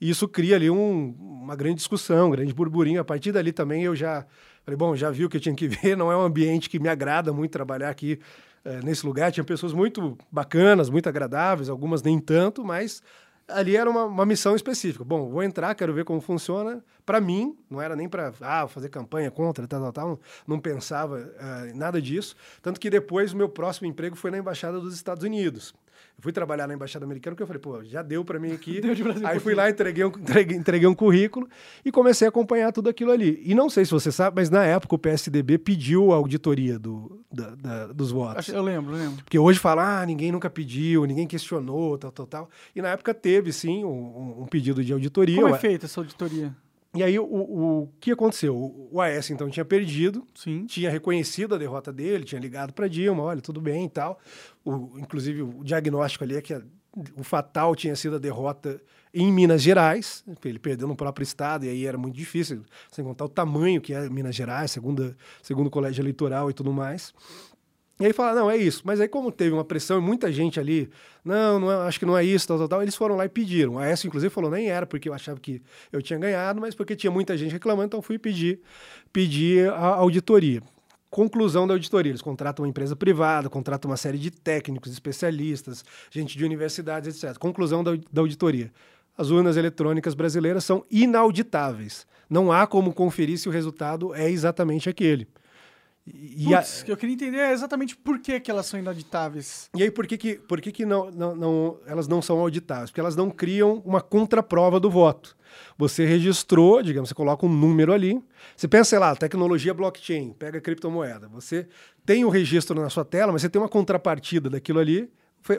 e 0.00 0.10
isso 0.10 0.28
cria 0.28 0.56
ali 0.56 0.70
um, 0.70 1.14
uma 1.18 1.56
grande 1.56 1.76
discussão, 1.76 2.28
um 2.28 2.30
grande 2.30 2.52
burburinho. 2.52 3.00
A 3.00 3.04
partir 3.04 3.32
dali 3.32 3.52
também 3.52 3.82
eu 3.84 3.94
já 3.94 4.26
Falei, 4.66 4.76
bom, 4.76 4.96
já 4.96 5.12
vi 5.12 5.24
o 5.24 5.28
que 5.28 5.36
eu 5.36 5.40
tinha 5.40 5.54
que 5.54 5.68
ver, 5.70 5.96
não 5.96 6.10
é 6.10 6.16
um 6.16 6.22
ambiente 6.22 6.68
que 6.68 6.80
me 6.80 6.88
agrada 6.88 7.32
muito 7.32 7.52
trabalhar 7.52 7.88
aqui 7.88 8.18
é, 8.64 8.80
nesse 8.82 9.06
lugar. 9.06 9.30
Tinha 9.30 9.44
pessoas 9.44 9.72
muito 9.72 10.18
bacanas, 10.30 10.90
muito 10.90 11.08
agradáveis, 11.08 11.68
algumas 11.68 12.02
nem 12.02 12.18
tanto, 12.18 12.64
mas 12.64 13.00
ali 13.46 13.76
era 13.76 13.88
uma, 13.88 14.06
uma 14.06 14.26
missão 14.26 14.56
específica. 14.56 15.04
Bom, 15.04 15.30
vou 15.30 15.40
entrar, 15.40 15.72
quero 15.76 15.94
ver 15.94 16.04
como 16.04 16.20
funciona. 16.20 16.84
Para 17.04 17.20
mim, 17.20 17.56
não 17.70 17.80
era 17.80 17.94
nem 17.94 18.08
para 18.08 18.32
ah, 18.40 18.66
fazer 18.66 18.88
campanha 18.88 19.30
contra, 19.30 19.68
tal, 19.68 19.80
tal, 19.80 19.92
tal. 19.92 20.20
Não 20.48 20.58
pensava 20.58 21.18
uh, 21.18 21.76
nada 21.76 22.02
disso. 22.02 22.34
Tanto 22.60 22.80
que 22.80 22.90
depois 22.90 23.32
o 23.32 23.36
meu 23.36 23.48
próximo 23.48 23.86
emprego 23.86 24.16
foi 24.16 24.32
na 24.32 24.38
Embaixada 24.38 24.80
dos 24.80 24.96
Estados 24.96 25.22
Unidos. 25.22 25.72
Eu 26.18 26.22
fui 26.22 26.32
trabalhar 26.32 26.66
na 26.66 26.72
Embaixada 26.72 27.04
Americana 27.04 27.34
porque 27.34 27.42
eu 27.42 27.46
falei, 27.46 27.60
pô, 27.60 27.84
já 27.84 28.02
deu 28.02 28.24
para 28.24 28.38
mim 28.38 28.52
aqui. 28.52 28.80
Aí 29.22 29.38
fui 29.38 29.54
lá, 29.54 29.68
entreguei 29.68 30.02
um, 30.02 30.08
entreguei, 30.08 30.56
entreguei 30.56 30.88
um 30.88 30.94
currículo 30.94 31.46
e 31.84 31.92
comecei 31.92 32.26
a 32.26 32.30
acompanhar 32.30 32.72
tudo 32.72 32.88
aquilo 32.88 33.12
ali. 33.12 33.42
E 33.44 33.54
não 33.54 33.68
sei 33.68 33.84
se 33.84 33.90
você 33.90 34.10
sabe, 34.10 34.36
mas 34.36 34.48
na 34.48 34.64
época 34.64 34.94
o 34.94 34.98
PSDB 34.98 35.58
pediu 35.58 36.12
a 36.12 36.16
auditoria 36.16 36.78
do, 36.78 37.22
da, 37.30 37.54
da, 37.54 37.86
dos 37.88 38.10
votos. 38.10 38.48
Eu 38.48 38.62
lembro, 38.62 38.94
eu 38.94 38.98
lembro. 38.98 39.24
Porque 39.24 39.38
hoje 39.38 39.58
fala, 39.58 40.00
ah, 40.00 40.06
ninguém 40.06 40.32
nunca 40.32 40.48
pediu, 40.48 41.04
ninguém 41.04 41.26
questionou, 41.26 41.98
tal, 41.98 42.10
tal, 42.10 42.26
tal. 42.26 42.50
E 42.74 42.80
na 42.80 42.88
época 42.88 43.12
teve, 43.12 43.52
sim, 43.52 43.84
um, 43.84 44.42
um 44.42 44.46
pedido 44.46 44.82
de 44.82 44.94
auditoria. 44.94 45.42
Como 45.42 45.54
é 45.54 45.58
feita 45.58 45.84
essa 45.84 46.00
auditoria? 46.00 46.54
E 46.96 47.02
aí, 47.02 47.18
o, 47.18 47.24
o 47.24 47.88
que 48.00 48.10
aconteceu? 48.10 48.56
O 48.90 49.00
AS, 49.00 49.30
então, 49.30 49.48
tinha 49.50 49.64
perdido, 49.64 50.26
Sim. 50.34 50.66
tinha 50.66 50.90
reconhecido 50.90 51.54
a 51.54 51.58
derrota 51.58 51.92
dele, 51.92 52.24
tinha 52.24 52.40
ligado 52.40 52.72
para 52.72 52.88
Dilma, 52.88 53.22
olha, 53.22 53.40
tudo 53.40 53.60
bem 53.60 53.84
e 53.84 53.90
tal. 53.90 54.18
O, 54.64 54.98
inclusive, 54.98 55.42
o 55.42 55.62
diagnóstico 55.62 56.24
ali 56.24 56.36
é 56.36 56.42
que 56.42 56.54
a, 56.54 56.62
o 57.16 57.22
fatal 57.22 57.74
tinha 57.76 57.94
sido 57.94 58.16
a 58.16 58.18
derrota 58.18 58.80
em 59.12 59.32
Minas 59.32 59.62
Gerais, 59.62 60.22
ele 60.44 60.58
perdeu 60.58 60.86
no 60.86 60.94
próprio 60.94 61.22
estado, 61.22 61.64
e 61.64 61.70
aí 61.70 61.86
era 61.86 61.96
muito 61.96 62.14
difícil, 62.14 62.62
sem 62.90 63.02
contar 63.02 63.24
o 63.24 63.28
tamanho 63.28 63.80
que 63.80 63.94
é 63.94 64.10
Minas 64.10 64.34
Gerais, 64.34 64.70
segunda, 64.70 65.16
segundo 65.42 65.70
colégio 65.70 66.02
eleitoral 66.02 66.50
e 66.50 66.52
tudo 66.52 66.70
mais. 66.70 67.14
E 67.98 68.04
aí 68.04 68.12
fala, 68.12 68.34
não, 68.34 68.50
é 68.50 68.56
isso. 68.56 68.82
Mas 68.84 69.00
aí, 69.00 69.08
como 69.08 69.32
teve 69.32 69.52
uma 69.52 69.64
pressão 69.64 69.98
e 69.98 70.00
muita 70.02 70.30
gente 70.30 70.60
ali, 70.60 70.90
não, 71.24 71.58
não 71.58 71.72
é, 71.72 71.88
acho 71.88 71.98
que 71.98 72.04
não 72.04 72.16
é 72.16 72.22
isso, 72.22 72.46
tal, 72.46 72.58
tal, 72.58 72.68
tal, 72.68 72.82
eles 72.82 72.94
foram 72.94 73.16
lá 73.16 73.24
e 73.24 73.28
pediram. 73.28 73.78
A 73.78 73.86
essa, 73.86 74.06
inclusive, 74.06 74.28
falou, 74.28 74.50
nem 74.50 74.68
era 74.68 74.86
porque 74.86 75.08
eu 75.08 75.14
achava 75.14 75.40
que 75.40 75.62
eu 75.90 76.02
tinha 76.02 76.18
ganhado, 76.18 76.60
mas 76.60 76.74
porque 76.74 76.94
tinha 76.94 77.10
muita 77.10 77.36
gente 77.38 77.52
reclamando, 77.52 77.86
então 77.86 78.02
fui 78.02 78.18
pedir, 78.18 78.60
pedir 79.12 79.70
a 79.70 79.86
auditoria. 79.86 80.62
Conclusão 81.08 81.66
da 81.66 81.72
auditoria: 81.72 82.10
eles 82.10 82.20
contratam 82.20 82.64
uma 82.64 82.68
empresa 82.68 82.94
privada, 82.94 83.48
contratam 83.48 83.90
uma 83.90 83.96
série 83.96 84.18
de 84.18 84.30
técnicos, 84.30 84.92
especialistas, 84.92 85.82
gente 86.10 86.36
de 86.36 86.44
universidades, 86.44 87.22
etc. 87.22 87.38
Conclusão 87.38 87.82
da, 87.82 87.92
da 88.12 88.20
auditoria: 88.20 88.70
as 89.16 89.30
urnas 89.30 89.56
eletrônicas 89.56 90.14
brasileiras 90.14 90.64
são 90.64 90.84
inauditáveis. 90.90 92.06
Não 92.28 92.52
há 92.52 92.66
como 92.66 92.92
conferir 92.92 93.38
se 93.38 93.48
o 93.48 93.52
resultado 93.52 94.14
é 94.14 94.30
exatamente 94.30 94.90
aquele. 94.90 95.26
E 96.06 96.44
Puts, 96.44 96.84
a... 96.86 96.90
eu 96.90 96.96
queria 96.96 97.14
entender 97.14 97.50
exatamente 97.50 97.96
por 97.96 98.20
que, 98.20 98.38
que 98.38 98.50
elas 98.50 98.66
são 98.66 98.78
inauditáveis. 98.78 99.68
E 99.74 99.82
aí, 99.82 99.90
por 99.90 100.06
que, 100.06 100.16
que, 100.16 100.34
por 100.36 100.60
que, 100.60 100.70
que 100.70 100.86
não, 100.86 101.10
não, 101.10 101.34
não, 101.34 101.78
elas 101.86 102.06
não 102.06 102.22
são 102.22 102.38
auditáveis? 102.38 102.90
Porque 102.90 103.00
elas 103.00 103.16
não 103.16 103.28
criam 103.28 103.82
uma 103.84 104.00
contraprova 104.00 104.78
do 104.78 104.88
voto. 104.88 105.36
Você 105.76 106.04
registrou, 106.04 106.82
digamos, 106.82 107.08
você 107.08 107.14
coloca 107.14 107.44
um 107.44 107.48
número 107.48 107.92
ali. 107.92 108.22
Você 108.56 108.68
pensa, 108.68 108.90
sei 108.90 108.98
lá, 108.98 109.16
tecnologia 109.16 109.74
blockchain, 109.74 110.32
pega 110.32 110.60
criptomoeda. 110.60 111.28
Você 111.28 111.66
tem 112.04 112.24
o 112.24 112.28
registro 112.28 112.80
na 112.80 112.88
sua 112.88 113.04
tela, 113.04 113.32
mas 113.32 113.42
você 113.42 113.48
tem 113.48 113.60
uma 113.60 113.68
contrapartida 113.68 114.48
daquilo 114.48 114.78
ali 114.78 115.10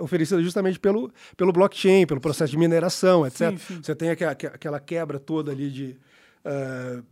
oferecida 0.02 0.42
justamente 0.44 0.80
pelo, 0.80 1.12
pelo 1.38 1.54
blockchain, 1.54 2.06
pelo 2.06 2.20
processo 2.20 2.52
de 2.52 2.58
mineração, 2.58 3.26
etc. 3.26 3.52
Sim, 3.52 3.58
sim. 3.58 3.80
Você 3.82 3.96
tem 3.96 4.10
aquela, 4.10 4.32
aquela 4.32 4.80
quebra 4.80 5.20
toda 5.20 5.52
ali 5.52 5.70
de. 5.70 5.98
Uh, 6.46 7.04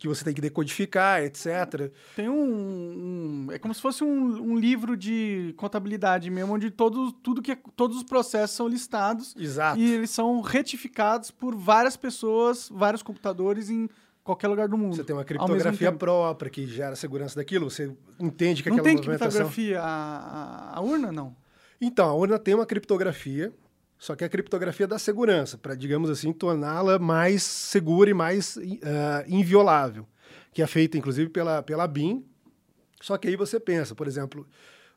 que 0.00 0.08
você 0.08 0.24
tem 0.24 0.32
que 0.32 0.40
decodificar, 0.40 1.22
etc. 1.22 1.92
Tem 2.16 2.26
um, 2.26 3.46
um 3.46 3.52
é 3.52 3.58
como 3.58 3.74
se 3.74 3.82
fosse 3.82 4.02
um, 4.02 4.52
um, 4.52 4.58
livro 4.58 4.96
de 4.96 5.52
contabilidade 5.58 6.30
mesmo, 6.30 6.54
onde 6.54 6.70
todo, 6.70 7.12
tudo 7.12 7.42
que 7.42 7.52
é, 7.52 7.58
todos 7.76 7.98
os 7.98 8.02
processos 8.02 8.56
são 8.56 8.66
listados. 8.66 9.36
Exato. 9.36 9.78
E 9.78 9.92
eles 9.92 10.08
são 10.08 10.40
retificados 10.40 11.30
por 11.30 11.54
várias 11.54 11.98
pessoas, 11.98 12.70
vários 12.72 13.02
computadores 13.02 13.68
em 13.68 13.90
qualquer 14.24 14.48
lugar 14.48 14.68
do 14.68 14.78
mundo. 14.78 14.96
Você 14.96 15.04
tem 15.04 15.14
uma 15.14 15.24
criptografia 15.24 15.92
própria 15.92 16.50
que 16.50 16.66
gera 16.66 16.96
segurança 16.96 17.36
daquilo, 17.36 17.70
você 17.70 17.94
entende 18.18 18.62
que 18.62 18.70
não 18.70 18.76
aquela 18.76 18.88
tem 18.88 18.96
movimentação... 18.96 19.42
criptografia 19.42 19.82
a, 19.82 20.72
a, 20.72 20.78
a 20.78 20.80
urna, 20.80 21.12
não? 21.12 21.36
Então, 21.78 22.08
a 22.08 22.14
urna 22.14 22.38
tem 22.38 22.54
uma 22.54 22.64
criptografia, 22.64 23.52
só 24.00 24.16
que 24.16 24.24
a 24.24 24.30
criptografia 24.30 24.86
da 24.86 24.98
segurança, 24.98 25.58
para, 25.58 25.74
digamos 25.74 26.08
assim, 26.08 26.32
torná-la 26.32 26.98
mais 26.98 27.42
segura 27.42 28.08
e 28.08 28.14
mais 28.14 28.56
uh, 28.56 28.60
inviolável, 29.28 30.08
que 30.54 30.62
é 30.62 30.66
feita, 30.66 30.96
inclusive, 30.96 31.28
pela, 31.28 31.62
pela 31.62 31.86
BIM. 31.86 32.24
Só 33.02 33.18
que 33.18 33.28
aí 33.28 33.36
você 33.36 33.60
pensa, 33.60 33.94
por 33.94 34.08
exemplo, 34.08 34.48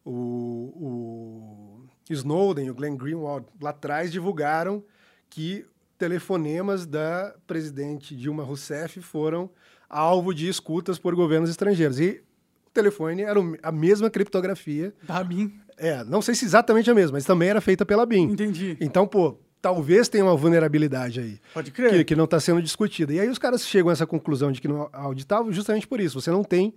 o, 0.06 1.84
o 2.08 2.14
Snowden 2.14 2.70
o 2.70 2.74
Glenn 2.74 2.96
Greenwald 2.96 3.46
lá 3.62 3.72
atrás 3.72 4.10
divulgaram 4.10 4.82
que 5.30 5.66
telefonemas 5.98 6.86
da 6.86 7.36
presidente 7.46 8.16
Dilma 8.16 8.44
Rousseff 8.44 9.02
foram 9.02 9.50
alvo 9.90 10.34
de 10.34 10.48
escutas 10.48 10.98
por 10.98 11.14
governos 11.14 11.50
estrangeiros. 11.50 12.00
E 12.00 12.24
o 12.68 12.72
telefone 12.72 13.24
era 13.24 13.40
a 13.62 13.72
mesma 13.72 14.10
criptografia. 14.10 14.94
Da 15.04 15.22
BIM. 15.22 15.62
É, 15.84 16.04
não 16.06 16.22
sei 16.22 16.34
se 16.34 16.46
exatamente 16.46 16.90
a 16.90 16.96
mesma, 16.96 17.18
mas 17.18 17.26
também 17.26 17.50
era 17.50 17.60
feita 17.60 17.86
pela 17.86 18.06
BIM. 18.06 18.24
Entendi. 18.32 18.78
Então, 18.80 19.06
pô, 19.06 19.38
talvez 19.62 20.08
tenha 20.08 20.24
uma 20.24 20.36
vulnerabilidade 20.36 21.20
aí. 21.20 21.40
Pode 21.54 21.72
crer. 21.72 21.92
Que, 21.92 22.04
que 22.06 22.16
não 22.16 22.24
está 22.24 22.40
sendo 22.40 22.62
discutida. 22.62 23.14
E 23.14 23.20
aí 23.20 23.30
os 23.30 23.38
caras 23.38 23.68
chegam 23.68 23.90
a 23.90 23.94
essa 23.94 24.08
conclusão 24.08 24.52
de 24.52 24.62
que 24.62 24.68
não 24.68 24.90
auditável 24.94 25.52
justamente 25.52 25.86
por 25.86 26.00
isso. 26.00 26.20
Você 26.20 26.32
não 26.32 26.44
tem 26.44 26.74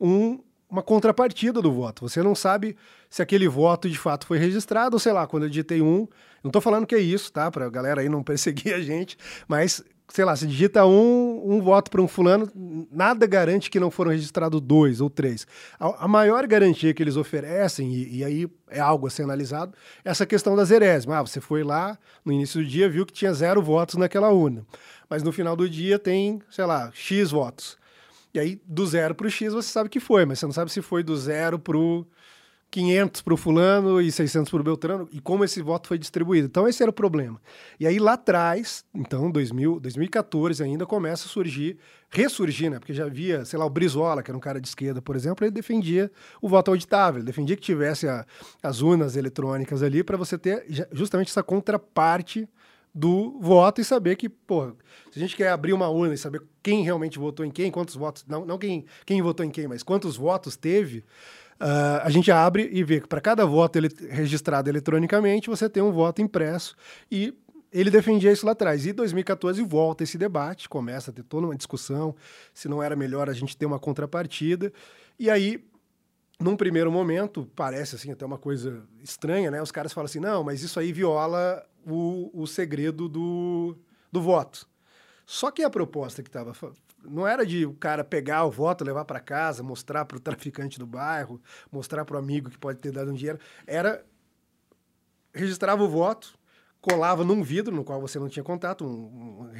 um, 0.00 0.38
uma 0.68 0.82
contrapartida 0.82 1.60
do 1.60 1.72
voto. 1.72 2.08
Você 2.08 2.22
não 2.22 2.34
sabe 2.34 2.76
se 3.08 3.22
aquele 3.22 3.48
voto 3.48 3.88
de 3.88 3.98
fato 3.98 4.26
foi 4.26 4.38
registrado, 4.38 4.96
ou 4.96 5.00
sei 5.00 5.12
lá, 5.12 5.26
quando 5.26 5.44
eu 5.44 5.48
digitei 5.48 5.82
um. 5.82 6.06
Não 6.42 6.48
estou 6.48 6.62
falando 6.62 6.86
que 6.86 6.94
é 6.94 7.00
isso, 7.00 7.32
tá? 7.32 7.50
Para 7.50 7.66
a 7.66 7.70
galera 7.70 8.00
aí 8.02 8.08
não 8.08 8.22
perseguir 8.24 8.74
a 8.74 8.80
gente, 8.80 9.18
mas 9.48 9.82
sei 10.12 10.24
lá, 10.24 10.34
se 10.34 10.46
digita 10.46 10.84
um, 10.84 11.42
um 11.44 11.60
voto 11.62 11.90
para 11.90 12.02
um 12.02 12.08
fulano, 12.08 12.50
nada 12.90 13.26
garante 13.26 13.70
que 13.70 13.78
não 13.78 13.90
foram 13.90 14.10
registrados 14.10 14.60
dois 14.60 15.00
ou 15.00 15.08
três. 15.08 15.46
A, 15.78 16.04
a 16.04 16.08
maior 16.08 16.46
garantia 16.46 16.92
que 16.92 17.02
eles 17.02 17.16
oferecem, 17.16 17.92
e, 17.92 18.18
e, 18.18 18.24
aí 18.24 18.48
é 18.68 18.80
algo 18.80 19.06
a 19.06 19.10
ser 19.10 19.22
analisado, 19.22 19.74
é 20.04 20.10
essa 20.10 20.26
questão 20.26 20.56
das 20.56 20.70
herésimas. 20.70 21.18
Ah, 21.18 21.22
você 21.22 21.40
foi 21.40 21.62
lá 21.62 21.98
no 22.24 22.32
início 22.32 22.60
do 22.60 22.66
dia, 22.66 22.88
viu 22.88 23.06
que 23.06 23.12
tinha 23.12 23.32
zero 23.32 23.62
votos 23.62 23.96
naquela 23.96 24.30
urna. 24.30 24.66
Mas 25.08 25.22
no 25.22 25.32
final 25.32 25.56
do 25.56 25.68
dia 25.68 25.98
tem, 25.98 26.40
sei 26.50 26.64
lá, 26.64 26.90
X 26.92 27.30
votos. 27.30 27.78
E 28.32 28.38
aí, 28.38 28.60
do 28.64 28.86
zero 28.86 29.14
para 29.14 29.26
o 29.26 29.30
X, 29.30 29.52
você 29.52 29.68
sabe 29.68 29.88
que 29.88 29.98
foi, 29.98 30.24
mas 30.24 30.38
você 30.38 30.46
não 30.46 30.52
sabe 30.52 30.70
se 30.70 30.80
foi 30.80 31.02
do 31.02 31.16
zero 31.16 31.58
para 31.58 31.76
o 31.76 32.06
500 32.70 33.22
para 33.22 33.34
o 33.34 33.36
fulano 33.36 34.00
e 34.00 34.12
600 34.12 34.50
para 34.50 34.60
o 34.60 34.64
Beltrano, 34.64 35.08
e 35.10 35.20
como 35.20 35.44
esse 35.44 35.60
voto 35.60 35.88
foi 35.88 35.98
distribuído. 35.98 36.46
Então, 36.46 36.68
esse 36.68 36.82
era 36.82 36.90
o 36.90 36.92
problema. 36.92 37.40
E 37.80 37.86
aí, 37.86 37.98
lá 37.98 38.12
atrás, 38.12 38.84
então, 38.94 39.30
2000, 39.30 39.80
2014 39.80 40.62
ainda, 40.62 40.86
começa 40.86 41.26
a 41.26 41.28
surgir, 41.28 41.78
ressurgir, 42.08 42.70
né? 42.70 42.78
Porque 42.78 42.94
já 42.94 43.06
havia, 43.06 43.44
sei 43.44 43.58
lá, 43.58 43.66
o 43.66 43.70
Brizola, 43.70 44.22
que 44.22 44.30
era 44.30 44.38
um 44.38 44.40
cara 44.40 44.60
de 44.60 44.68
esquerda, 44.68 45.02
por 45.02 45.16
exemplo, 45.16 45.44
ele 45.44 45.50
defendia 45.50 46.10
o 46.40 46.48
voto 46.48 46.70
auditável, 46.70 47.22
defendia 47.22 47.56
que 47.56 47.62
tivesse 47.62 48.06
a, 48.06 48.24
as 48.62 48.80
urnas 48.80 49.16
eletrônicas 49.16 49.82
ali 49.82 50.04
para 50.04 50.16
você 50.16 50.38
ter 50.38 50.64
justamente 50.92 51.28
essa 51.28 51.42
contraparte 51.42 52.48
do 52.94 53.38
voto 53.40 53.80
e 53.80 53.84
saber 53.84 54.16
que, 54.16 54.28
pô, 54.28 54.72
se 55.10 55.18
a 55.18 55.20
gente 55.20 55.36
quer 55.36 55.50
abrir 55.50 55.72
uma 55.72 55.88
urna 55.88 56.14
e 56.14 56.18
saber 56.18 56.42
quem 56.62 56.82
realmente 56.82 57.18
votou 57.18 57.46
em 57.46 57.50
quem, 57.50 57.70
quantos 57.70 57.94
votos, 57.94 58.24
não, 58.26 58.44
não 58.44 58.58
quem, 58.58 58.84
quem 59.06 59.22
votou 59.22 59.46
em 59.46 59.50
quem, 59.50 59.68
mas 59.68 59.82
quantos 59.82 60.16
votos 60.16 60.56
teve, 60.56 61.04
Uh, 61.60 62.00
a 62.02 62.08
gente 62.08 62.32
abre 62.32 62.70
e 62.72 62.82
vê 62.82 63.00
que 63.00 63.06
para 63.06 63.20
cada 63.20 63.44
voto 63.44 63.76
ele, 63.76 63.88
registrado 64.08 64.70
eletronicamente, 64.70 65.50
você 65.50 65.68
tem 65.68 65.82
um 65.82 65.92
voto 65.92 66.22
impresso 66.22 66.74
e 67.10 67.34
ele 67.72 67.90
defendia 67.90 68.32
isso 68.32 68.46
lá 68.46 68.52
atrás. 68.52 68.86
E 68.86 68.92
2014 68.92 69.62
volta 69.62 70.02
esse 70.02 70.16
debate, 70.16 70.68
começa 70.68 71.10
a 71.10 71.14
ter 71.14 71.22
toda 71.22 71.46
uma 71.46 71.56
discussão 71.56 72.14
se 72.54 72.68
não 72.68 72.82
era 72.82 72.96
melhor 72.96 73.28
a 73.28 73.32
gente 73.32 73.56
ter 73.56 73.66
uma 73.66 73.78
contrapartida. 73.78 74.72
E 75.18 75.28
aí, 75.28 75.62
num 76.40 76.56
primeiro 76.56 76.90
momento, 76.90 77.46
parece 77.54 77.94
assim 77.94 78.10
até 78.10 78.24
uma 78.24 78.38
coisa 78.38 78.82
estranha, 79.02 79.50
né? 79.50 79.62
Os 79.62 79.70
caras 79.70 79.92
falam 79.92 80.06
assim, 80.06 80.20
não, 80.20 80.42
mas 80.42 80.62
isso 80.62 80.80
aí 80.80 80.92
viola 80.92 81.62
o, 81.86 82.30
o 82.32 82.46
segredo 82.46 83.08
do, 83.08 83.76
do 84.10 84.20
voto. 84.20 84.66
Só 85.26 85.50
que 85.50 85.62
a 85.62 85.70
proposta 85.70 86.22
que 86.22 86.28
estava 86.28 86.52
não 87.04 87.26
era 87.26 87.44
de 87.44 87.66
o 87.66 87.74
cara 87.74 88.04
pegar 88.04 88.44
o 88.44 88.50
voto, 88.50 88.84
levar 88.84 89.04
para 89.04 89.20
casa, 89.20 89.62
mostrar 89.62 90.04
para 90.04 90.16
o 90.16 90.20
traficante 90.20 90.78
do 90.78 90.86
bairro, 90.86 91.40
mostrar 91.70 92.04
para 92.04 92.16
o 92.16 92.18
amigo 92.18 92.50
que 92.50 92.58
pode 92.58 92.78
ter 92.78 92.92
dado 92.92 93.10
um 93.10 93.14
dinheiro. 93.14 93.38
Era 93.66 94.04
registrava 95.32 95.82
o 95.82 95.88
voto, 95.88 96.38
colava 96.80 97.24
num 97.24 97.42
vidro 97.42 97.74
no 97.74 97.84
qual 97.84 98.00
você 98.00 98.18
não 98.18 98.28
tinha 98.28 98.42
contato, 98.42 98.84
um, 98.84 99.42
um 99.44 99.50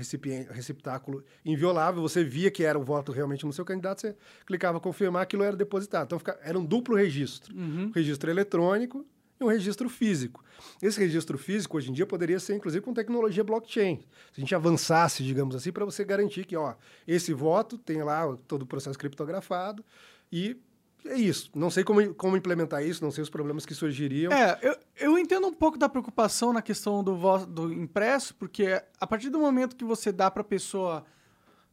receptáculo 0.51 1.23
inviolável, 1.45 2.03
você 2.03 2.25
via 2.25 2.51
que 2.51 2.65
era 2.65 2.79
o 2.79 2.83
voto 2.83 3.13
realmente 3.13 3.45
no 3.45 3.53
seu 3.53 3.65
candidato, 3.65 4.01
você 4.01 4.17
clicava 4.47 4.81
confirmar, 4.81 5.23
aquilo 5.23 5.43
era 5.43 5.57
depositado. 5.57 6.07
Então 6.07 6.19
fica, 6.19 6.39
era 6.43 6.59
um 6.59 6.65
duplo 6.65 6.97
registro, 6.97 7.55
uhum. 7.55 7.87
um 7.87 7.91
registro 7.91 8.31
eletrônico 8.31 9.07
e 9.41 9.45
um 9.45 9.49
registro 9.49 9.89
físico. 9.89 10.45
Esse 10.83 11.01
registro 11.01 11.39
físico 11.39 11.77
hoje 11.77 11.91
em 11.91 11.93
dia 11.93 12.07
poderia 12.07 12.39
ser 12.39 12.55
inclusive 12.55 12.85
com 12.85 12.93
tecnologia 12.93 13.43
blockchain. 13.43 14.01
Se 14.33 14.39
a 14.39 14.41
gente 14.41 14.55
avançasse, 14.55 15.25
digamos 15.25 15.57
assim, 15.57 15.73
para 15.73 15.85
você 15.85 16.05
garantir 16.05 16.45
que, 16.45 16.57
ó, 16.57 16.75
esse 17.09 17.33
voto 17.33 17.79
tem 17.79 18.03
lá 18.03 18.37
todo 18.47 18.63
o 18.63 18.67
processo 18.67 18.99
criptografado 18.99 19.85
e 20.31 20.57
é 21.07 21.15
isso. 21.15 21.51
Não 21.55 21.71
sei 21.71 21.83
como, 21.83 22.15
como 22.15 22.37
implementar 22.37 22.85
isso, 22.85 23.03
não 23.03 23.11
sei 23.11 23.23
os 23.23 23.31
problemas 23.31 23.65
que 23.65 23.75
surgiriam. 23.75 24.31
É, 24.31 24.59
eu, 24.61 24.77
eu 24.97 25.19
entendo 25.19 25.47
um 25.47 25.53
pouco 25.53 25.79
da 25.79 25.89
preocupação 25.89 26.53
na 26.53 26.61
questão 26.61 27.03
do, 27.03 27.17
voto, 27.17 27.47
do 27.47 27.73
impresso, 27.73 28.35
porque 28.35 28.83
a 29.01 29.07
partir 29.07 29.31
do 29.31 29.39
momento 29.39 29.77
que 29.77 29.85
você 29.85 30.13
dá 30.13 30.31
para 30.31 30.43
a 30.43 30.45
pessoa 30.45 31.05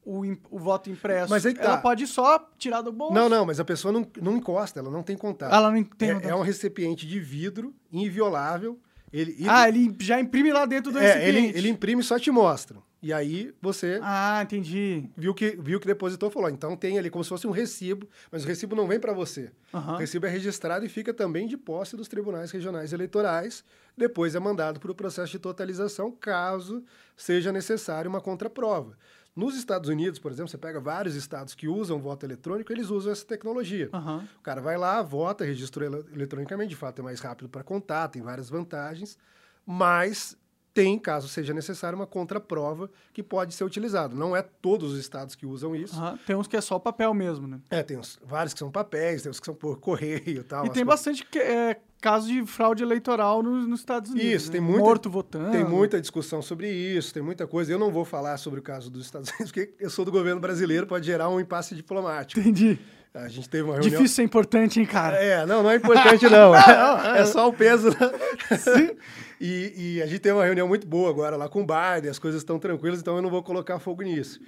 o, 0.07 0.21
o, 0.49 0.57
voto 0.57 0.89
impresso, 0.89 1.29
mas 1.29 1.45
aí 1.45 1.53
tá. 1.53 1.63
ela 1.63 1.77
pode 1.77 2.07
só 2.07 2.49
tirar 2.57 2.81
do 2.81 2.93
bolso. 2.93 3.13
Não, 3.13 3.27
não, 3.27 3.45
mas 3.45 3.59
a 3.59 3.65
pessoa 3.65 3.91
não, 3.91 4.07
não 4.21 4.38
encosta, 4.38 4.79
ela 4.79 4.89
não 4.89 5.03
tem 5.03 5.17
contato. 5.17 5.53
Ela 5.53 5.69
não 5.69 5.84
tem 5.84 6.11
é, 6.11 6.29
é 6.29 6.35
um 6.35 6.41
recipiente 6.41 7.05
de 7.05 7.19
vidro 7.19 7.75
inviolável. 7.91 8.79
Ele, 9.11 9.31
ele, 9.31 9.49
ah, 9.49 9.67
ele 9.67 9.93
já 9.99 10.19
imprime 10.19 10.53
lá 10.53 10.65
dentro 10.65 10.93
do 10.93 10.99
é, 10.99 11.01
recipiente. 11.01 11.49
Ele, 11.49 11.57
ele 11.57 11.69
imprime 11.69 12.01
e 12.01 12.05
só 12.05 12.17
te 12.17 12.31
mostra. 12.31 12.77
E 13.01 13.13
aí 13.13 13.53
você. 13.61 13.99
Ah, 14.01 14.41
entendi. 14.43 15.07
Viu 15.15 15.34
que, 15.34 15.57
viu 15.59 15.79
que 15.79 15.85
depositou 15.85 16.31
falou. 16.31 16.49
Então 16.49 16.75
tem 16.75 16.97
ali 16.97 17.09
como 17.09 17.23
se 17.23 17.29
fosse 17.29 17.45
um 17.45 17.51
recibo, 17.51 18.07
mas 18.31 18.43
o 18.43 18.47
recibo 18.47 18.75
não 18.75 18.88
vem 18.88 18.99
para 18.99 19.13
você. 19.13 19.51
Uhum. 19.73 19.93
O 19.93 19.97
recibo 19.97 20.25
é 20.25 20.29
registrado 20.29 20.85
e 20.85 20.89
fica 20.89 21.13
também 21.13 21.47
de 21.47 21.57
posse 21.57 21.95
dos 21.95 22.07
tribunais 22.07 22.49
regionais 22.49 22.93
eleitorais. 22.93 23.63
Depois 23.95 24.35
é 24.35 24.39
mandado 24.39 24.79
para 24.79 24.91
o 24.91 24.95
processo 24.95 25.31
de 25.31 25.39
totalização, 25.39 26.11
caso 26.11 26.84
seja 27.15 27.51
necessário 27.51 28.09
uma 28.09 28.21
contraprova. 28.21 28.97
Nos 29.38 29.55
Estados 29.55 29.88
Unidos, 29.88 30.18
por 30.18 30.31
exemplo, 30.31 30.49
você 30.49 30.57
pega 30.57 30.80
vários 30.80 31.14
estados 31.14 31.53
que 31.53 31.68
usam 31.68 31.99
voto 31.99 32.26
eletrônico, 32.26 32.73
eles 32.73 32.89
usam 32.89 33.11
essa 33.11 33.23
tecnologia. 33.23 33.88
Uhum. 33.93 34.18
O 34.39 34.41
cara 34.41 34.59
vai 34.59 34.80
lá, 34.80 34.99
vota, 35.03 35.45
registra 35.45 35.85
eletronicamente, 35.85 36.69
de 36.69 36.76
fato 36.76 37.01
é 37.01 37.03
mais 37.03 37.19
rápido 37.19 37.47
para 37.47 37.64
contar, 37.64 38.07
tem 38.07 38.19
várias 38.19 38.49
vantagens, 38.49 39.15
mas 39.64 40.35
tem, 40.73 40.97
caso 40.97 41.27
seja 41.27 41.53
necessário, 41.53 41.95
uma 41.95 42.07
contraprova 42.07 42.89
que 43.14 43.22
pode 43.22 43.53
ser 43.53 43.64
utilizado. 43.64 44.15
Não 44.15 44.35
é 44.35 44.41
todos 44.41 44.93
os 44.93 44.99
estados 44.99 45.35
que 45.35 45.45
usam 45.45 45.76
isso. 45.76 46.01
Uhum. 46.01 46.18
Tem 46.18 46.35
uns 46.35 46.47
que 46.47 46.57
é 46.57 46.61
só 46.61 46.80
papel 46.80 47.14
mesmo, 47.14 47.47
né? 47.47 47.59
É, 47.69 47.84
tem 47.84 47.95
uns, 47.95 48.19
vários 48.23 48.53
que 48.53 48.59
são 48.59 48.72
papéis, 48.72 49.22
tem 49.22 49.30
uns 49.30 49.39
que 49.39 49.45
são 49.45 49.53
por 49.53 49.77
correio 49.81 50.23
e 50.26 50.43
tal. 50.43 50.65
E 50.65 50.72
tem 50.72 50.84
bastante 50.84 51.23
que, 51.23 51.38
é, 51.38 51.80
casos 52.02 52.30
de 52.30 52.45
fraude 52.45 52.84
eleitoral 52.84 53.41
nos, 53.41 53.68
nos 53.68 53.80
Estados 53.80 54.11
Unidos. 54.11 54.32
Isso, 54.32 54.48
né? 54.48 54.53
tem 54.53 54.61
muita, 54.61 54.80
Morto 54.80 55.10
votando. 55.10 55.52
Tem 55.52 55.64
muita 55.64 55.99
discussão 55.99 56.41
sobre 56.41 56.72
isso, 56.72 57.14
tem 57.14 57.24
muita 57.24 57.48
coisa. 57.48 57.72
Eu 57.72 57.80
não 57.80 57.91
vou 57.91 58.06
falar 58.06 58.38
sobre 58.38 58.60
o 58.60 58.64
caso 58.64 58.90
dos 58.90 59.06
Estados 59.06 59.30
Unidos, 59.32 59.52
porque 59.52 59.74
eu 59.80 59.90
sou 59.90 60.06
do 60.06 60.11
governo 60.11 60.40
brasileiro, 60.40 60.86
pode 60.88 61.06
gerar 61.06 61.30
um 61.30 61.40
impasse 61.40 61.76
diplomático. 61.76 62.40
Entendi. 62.40 62.80
A 63.14 63.28
gente 63.28 63.49
teve 63.49 63.64
uma 63.64 63.74
reunião... 63.74 63.90
Difícil 63.90 64.15
ser 64.15 64.24
importante, 64.24 64.80
hein, 64.80 64.86
cara? 64.86 65.18
É, 65.18 65.45
não, 65.45 65.64
não 65.64 65.72
é 65.72 65.76
importante, 65.76 66.30
não. 66.30 66.53
é 67.15 67.26
só 67.26 67.48
o 67.48 67.53
peso. 67.53 67.90
Né? 67.90 68.57
Sim. 68.57 68.95
E, 69.41 69.74
e, 69.76 70.02
a 70.02 70.06
gente 70.06 70.19
teve 70.19 70.36
uma 70.36 70.45
reunião 70.45 70.68
muito 70.68 70.86
boa 70.86 71.10
agora 71.10 71.36
lá 71.36 71.49
com 71.49 71.61
o 71.61 71.65
Biden, 71.65 72.10
as 72.10 72.19
coisas 72.19 72.41
estão 72.41 72.60
tranquilas, 72.60 72.99
então 72.99 73.15
eu 73.15 73.22
não 73.22 73.30
vou 73.30 73.41
colocar 73.41 73.80
fogo 73.80 74.03
nisso. 74.03 74.40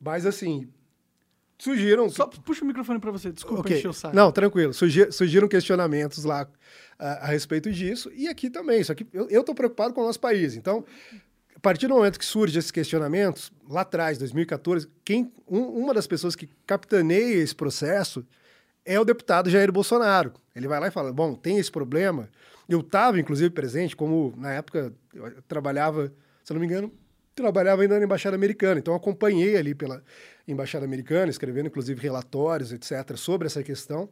Mas, 0.00 0.26
assim, 0.26 0.68
surgiram... 1.58 2.08
Só 2.08 2.26
puxa 2.26 2.64
o 2.64 2.66
microfone 2.66 2.98
para 2.98 3.10
você, 3.10 3.32
desculpa 3.32 3.60
okay. 3.60 3.78
encher 3.78 3.88
o 3.88 3.92
saco. 3.92 4.14
Não, 4.14 4.30
tranquilo. 4.30 4.72
Surgir, 4.72 5.12
surgiram 5.12 5.48
questionamentos 5.48 6.24
lá 6.24 6.48
a, 6.98 7.24
a, 7.24 7.26
respeito 7.26 7.70
disso, 7.72 8.10
e 8.14 8.28
aqui 8.28 8.50
também. 8.50 8.82
Só 8.82 8.94
que 8.94 9.06
eu 9.12 9.40
estou 9.40 9.54
preocupado 9.54 9.94
com 9.94 10.02
o 10.02 10.04
nosso 10.04 10.20
país. 10.20 10.56
Então, 10.56 10.84
a 11.54 11.60
partir 11.60 11.88
do 11.88 11.94
momento 11.94 12.18
que 12.18 12.24
surgem 12.24 12.58
esses 12.58 12.70
questionamentos, 12.70 13.50
lá 13.68 13.80
atrás, 13.80 14.18
2014, 14.18 14.88
quem, 15.04 15.32
um, 15.48 15.60
uma 15.60 15.94
das 15.94 16.06
pessoas 16.06 16.36
que 16.36 16.48
capitaneia 16.66 17.36
esse 17.36 17.54
processo 17.54 18.26
é 18.84 19.00
o 19.00 19.04
deputado 19.04 19.50
Jair 19.50 19.72
Bolsonaro. 19.72 20.32
Ele 20.54 20.68
vai 20.68 20.78
lá 20.78 20.88
e 20.88 20.90
fala: 20.90 21.12
bom, 21.12 21.34
tem 21.34 21.58
esse 21.58 21.70
problema. 21.70 22.28
Eu 22.68 22.80
estava, 22.80 23.18
inclusive, 23.18 23.50
presente, 23.50 23.96
como 23.96 24.34
na 24.36 24.52
época 24.52 24.92
eu 25.14 25.42
trabalhava, 25.48 26.12
se 26.44 26.52
não 26.52 26.60
me 26.60 26.66
engano, 26.66 26.92
trabalhava 27.36 27.82
ainda 27.82 27.98
na 27.98 28.04
Embaixada 28.04 28.34
Americana. 28.34 28.80
Então, 28.80 28.94
acompanhei 28.94 29.56
ali 29.56 29.74
pela 29.74 30.02
Embaixada 30.48 30.84
Americana, 30.84 31.30
escrevendo, 31.30 31.66
inclusive, 31.66 32.00
relatórios, 32.00 32.72
etc., 32.72 33.16
sobre 33.16 33.46
essa 33.46 33.62
questão. 33.62 34.08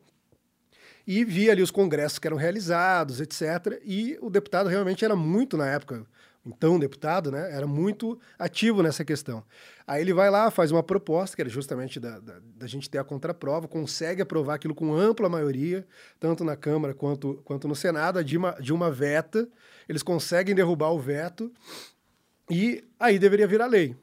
E 1.06 1.24
vi 1.24 1.50
ali 1.50 1.62
os 1.62 1.70
congressos 1.70 2.18
que 2.18 2.26
eram 2.26 2.36
realizados, 2.36 3.20
etc. 3.20 3.80
E 3.84 4.16
o 4.20 4.30
deputado 4.30 4.68
realmente 4.68 5.04
era 5.04 5.16
muito, 5.16 5.56
na 5.56 5.66
época, 5.66 6.06
então 6.46 6.78
deputado, 6.78 7.30
né, 7.30 7.50
era 7.52 7.66
muito 7.66 8.18
ativo 8.38 8.82
nessa 8.82 9.04
questão. 9.04 9.42
Aí 9.86 10.02
ele 10.02 10.12
vai 10.12 10.30
lá, 10.30 10.50
faz 10.50 10.70
uma 10.70 10.82
proposta, 10.82 11.34
que 11.34 11.42
era 11.42 11.48
justamente 11.48 11.98
da, 11.98 12.18
da, 12.18 12.34
da, 12.56 12.66
gente 12.66 12.88
ter 12.88 12.98
a 12.98 13.04
contraprova, 13.04 13.66
consegue 13.66 14.20
aprovar 14.20 14.54
aquilo 14.54 14.74
com 14.74 14.94
ampla 14.94 15.28
maioria, 15.28 15.86
tanto 16.20 16.44
na 16.44 16.56
Câmara 16.56 16.94
quanto, 16.94 17.40
quanto 17.44 17.66
no 17.66 17.74
Senado, 17.74 18.22
de 18.22 18.36
uma, 18.36 18.52
de 18.52 18.72
uma 18.72 18.90
veta, 18.90 19.48
eles 19.88 20.02
conseguem 20.02 20.54
derrubar 20.54 20.90
o 20.90 20.98
veto, 20.98 21.50
e 22.50 22.84
aí 22.98 23.18
deveria 23.18 23.46
virar 23.46 23.66
lei. 23.66 23.96